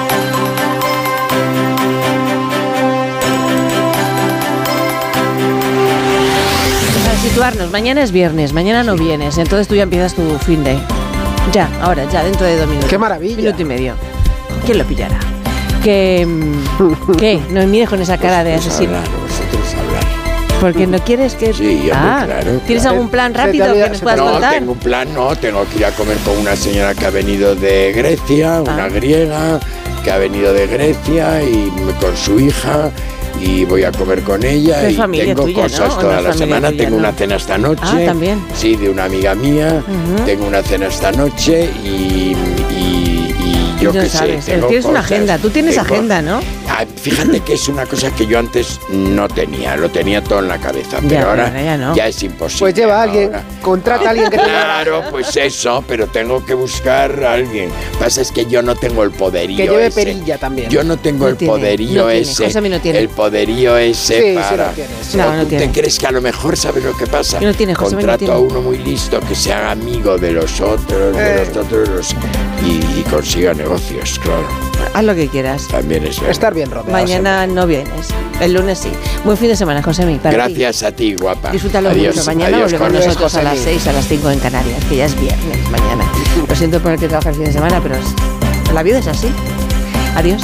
Situarnos, 7.21 7.71
mañana 7.71 8.01
es 8.03 8.11
viernes, 8.11 8.53
mañana 8.53 8.83
no 8.83 8.95
vienes, 8.95 9.37
entonces 9.37 9.67
tú 9.67 9.75
ya 9.75 9.83
empiezas 9.83 10.13
tu 10.13 10.37
fin 10.39 10.63
de. 10.63 10.77
Ya, 11.53 11.69
ahora, 11.81 12.05
ya, 12.11 12.23
dentro 12.23 12.45
de 12.45 12.57
dos 12.57 12.67
minutos. 12.67 12.89
¡Qué 12.89 12.97
maravilla! 12.97 13.35
Minuto 13.35 13.61
y 13.61 13.65
medio. 13.65 13.93
¿Quién 14.65 14.77
lo 14.77 14.85
pillará? 14.85 15.19
Que. 15.83 16.25
mm, 16.27 17.15
¿Qué? 17.17 17.39
No 17.49 17.61
me 17.61 17.67
mires 17.67 17.89
con 17.89 18.01
esa 18.01 18.17
cara 18.17 18.43
de 18.43 18.55
asesino. 18.55 18.97
Porque 20.59 20.85
no 20.85 20.99
quieres 20.99 21.33
que. 21.33 21.53
Sí, 21.53 21.75
hombre, 21.75 21.91
ah, 21.93 22.21
claro, 22.25 22.51
¿Tienes 22.67 22.85
algún 22.85 23.09
plan 23.09 23.33
rápido 23.33 23.73
que 23.73 23.89
nos 23.89 23.99
puedas 24.01 24.19
no, 24.19 24.31
contar? 24.33 24.53
tengo 24.53 24.71
un 24.73 24.77
plan, 24.77 25.11
no, 25.13 25.35
tengo 25.35 25.65
que 25.67 25.79
ir 25.79 25.85
a 25.85 25.91
comer 25.91 26.17
con 26.17 26.37
una 26.37 26.55
señora 26.55 26.93
que 26.93 27.03
ha 27.07 27.09
venido 27.09 27.55
de 27.55 27.91
Grecia, 27.91 28.61
una 28.61 28.83
Ah. 28.85 28.89
griega, 28.89 29.59
que 30.03 30.11
ha 30.11 30.17
venido 30.19 30.53
de 30.53 30.67
Grecia 30.67 31.41
y 31.41 31.71
con 31.99 32.15
su 32.15 32.39
hija 32.39 32.91
y 33.41 33.65
voy 33.65 33.83
a 33.83 33.91
comer 33.91 34.21
con 34.21 34.43
ella 34.45 34.89
y 34.89 34.95
tengo 34.95 35.51
cosas 35.53 35.79
¿O 35.93 35.95
no 35.95 36.01
toda 36.01 36.21
la 36.21 36.33
semana, 36.33 36.69
tuya, 36.69 36.83
tengo 36.83 36.91
no? 36.97 36.97
una 37.07 37.11
cena 37.13 37.35
esta 37.35 37.57
noche. 37.57 37.81
Ah, 37.85 37.99
también. 38.05 38.39
Sí, 38.55 38.75
de 38.75 38.89
una 38.89 39.05
amiga 39.05 39.33
mía, 39.35 39.83
tengo 40.25 40.45
una 40.45 40.61
cena 40.61 40.87
esta 40.87 41.11
noche 41.11 41.69
y, 41.83 42.35
yo 43.81 43.91
no 43.91 43.99
qué 44.01 44.09
sé. 44.09 44.39
tengo 44.45 44.67
Tienes 44.67 44.85
una 44.85 44.99
agenda. 44.99 45.37
Tú 45.39 45.49
tienes 45.49 45.73
Tengo- 45.75 45.85
agenda, 45.95 46.21
¿no? 46.21 46.39
Ah, 46.73 46.85
Fíjate 46.95 47.41
que 47.41 47.53
es 47.55 47.67
una 47.67 47.85
cosa 47.85 48.11
que 48.15 48.25
yo 48.25 48.39
antes 48.39 48.79
no 48.89 49.27
tenía, 49.27 49.75
lo 49.75 49.89
tenía 49.89 50.23
todo 50.23 50.39
en 50.39 50.47
la 50.47 50.57
cabeza, 50.57 50.97
pero 51.01 51.09
Ya, 51.09 51.23
ahora 51.29 51.47
ahora 51.47 51.61
ya 51.63 51.77
no. 51.77 51.93
es 51.95 52.23
imposible. 52.23 52.59
Pues 52.59 52.75
lleva 52.75 52.99
a 52.99 53.03
alguien, 53.03 53.25
ahora. 53.25 53.43
contrata 53.61 54.07
a 54.07 54.09
alguien 54.11 54.29
que 54.29 54.37
te 54.37 54.43
Claro, 54.43 55.03
pues 55.11 55.35
eso, 55.35 55.83
pero 55.85 56.07
tengo 56.07 56.45
que 56.45 56.53
buscar 56.53 57.23
a 57.25 57.33
alguien. 57.33 57.69
Pasa 57.99 58.21
es 58.21 58.31
que 58.31 58.45
yo 58.45 58.61
no 58.61 58.75
tengo 58.75 59.03
el 59.03 59.11
poderío 59.11 59.57
Que 59.57 59.63
lleve 59.63 59.87
ese. 59.87 59.95
perilla 60.05 60.37
también. 60.37 60.69
Yo 60.69 60.83
no 60.83 60.97
tengo 60.97 61.25
No 61.25 61.29
el 61.31 61.35
tiene, 61.37 61.51
poderío 61.53 62.03
no 62.03 62.07
tiene, 62.09 62.21
ese. 62.21 62.45
Josemi 62.45 62.69
no 62.69 62.79
tiene. 62.79 62.99
El 62.99 63.09
poderío 63.09 63.77
ese 63.77 64.21
Sí, 64.21 64.29
sí 64.29 64.35
para. 64.35 64.67
lo 64.67 64.73
tienes. 64.73 65.15
No, 65.15 65.27
¿O 65.27 65.33
no 65.33 65.41
¿Tú 65.43 65.47
tiene. 65.49 65.67
te 65.67 65.71
crees 65.79 65.99
que 65.99 66.07
a 66.07 66.11
lo 66.11 66.21
mejor 66.21 66.55
sabes 66.55 66.83
lo 66.85 66.95
que 66.95 67.05
pasa? 67.07 67.41
No 67.41 67.53
tiene, 67.53 67.73
no 67.73 67.79
Contrato 67.79 68.17
tiene. 68.19 68.33
a 68.33 68.37
uno 68.37 68.61
muy 68.61 68.77
listo 68.77 69.19
que 69.19 69.35
se 69.35 69.51
haga 69.51 69.71
amigo 69.71 70.17
de 70.17 70.31
los 70.31 70.61
otros, 70.61 71.15
de 71.17 71.41
Eh. 71.43 71.45
los 71.53 71.65
otros 71.65 72.15
y, 72.65 72.99
y 72.99 73.03
consiga 73.09 73.53
negocios, 73.53 74.19
claro. 74.23 74.70
Haz 74.93 75.03
lo 75.03 75.15
que 75.15 75.27
quieras. 75.27 75.67
También 75.67 76.05
es 76.05 76.15
verdad. 76.17 76.31
Estar 76.31 76.53
bien 76.53 76.69
rodeado. 76.71 76.91
Mañana 76.91 77.47
no 77.47 77.65
vienes. 77.67 78.07
El 78.39 78.53
lunes 78.53 78.79
sí. 78.79 78.89
Buen 79.23 79.37
fin 79.37 79.49
de 79.49 79.55
semana, 79.55 79.81
para 79.81 79.93
ti. 80.47 80.53
Gracias 80.55 80.83
a 80.83 80.91
ti, 80.91 81.15
guapa. 81.15 81.51
Disfrútalo 81.51 81.89
Adiós, 81.89 82.15
mucho. 82.15 82.25
Mañana 82.25 82.57
adiós, 82.57 82.71
volvemos 82.79 83.05
nosotros 83.05 83.35
a 83.35 83.43
las 83.43 83.57
Josemi. 83.57 83.75
6, 83.79 83.87
a 83.87 83.93
las 83.93 84.07
5 84.07 84.29
en 84.31 84.39
Canarias, 84.39 84.83
que 84.85 84.95
ya 84.97 85.05
es 85.05 85.19
viernes 85.19 85.69
mañana. 85.69 86.05
Lo 86.47 86.55
siento 86.55 86.79
por 86.81 86.91
el 86.93 86.99
que 86.99 87.07
trabaja 87.07 87.29
el 87.29 87.35
fin 87.35 87.45
de 87.45 87.53
semana, 87.53 87.79
pero 87.81 87.95
es- 87.95 88.73
la 88.73 88.83
vida 88.83 88.99
es 88.99 89.07
así. 89.07 89.27
Adiós. 90.15 90.41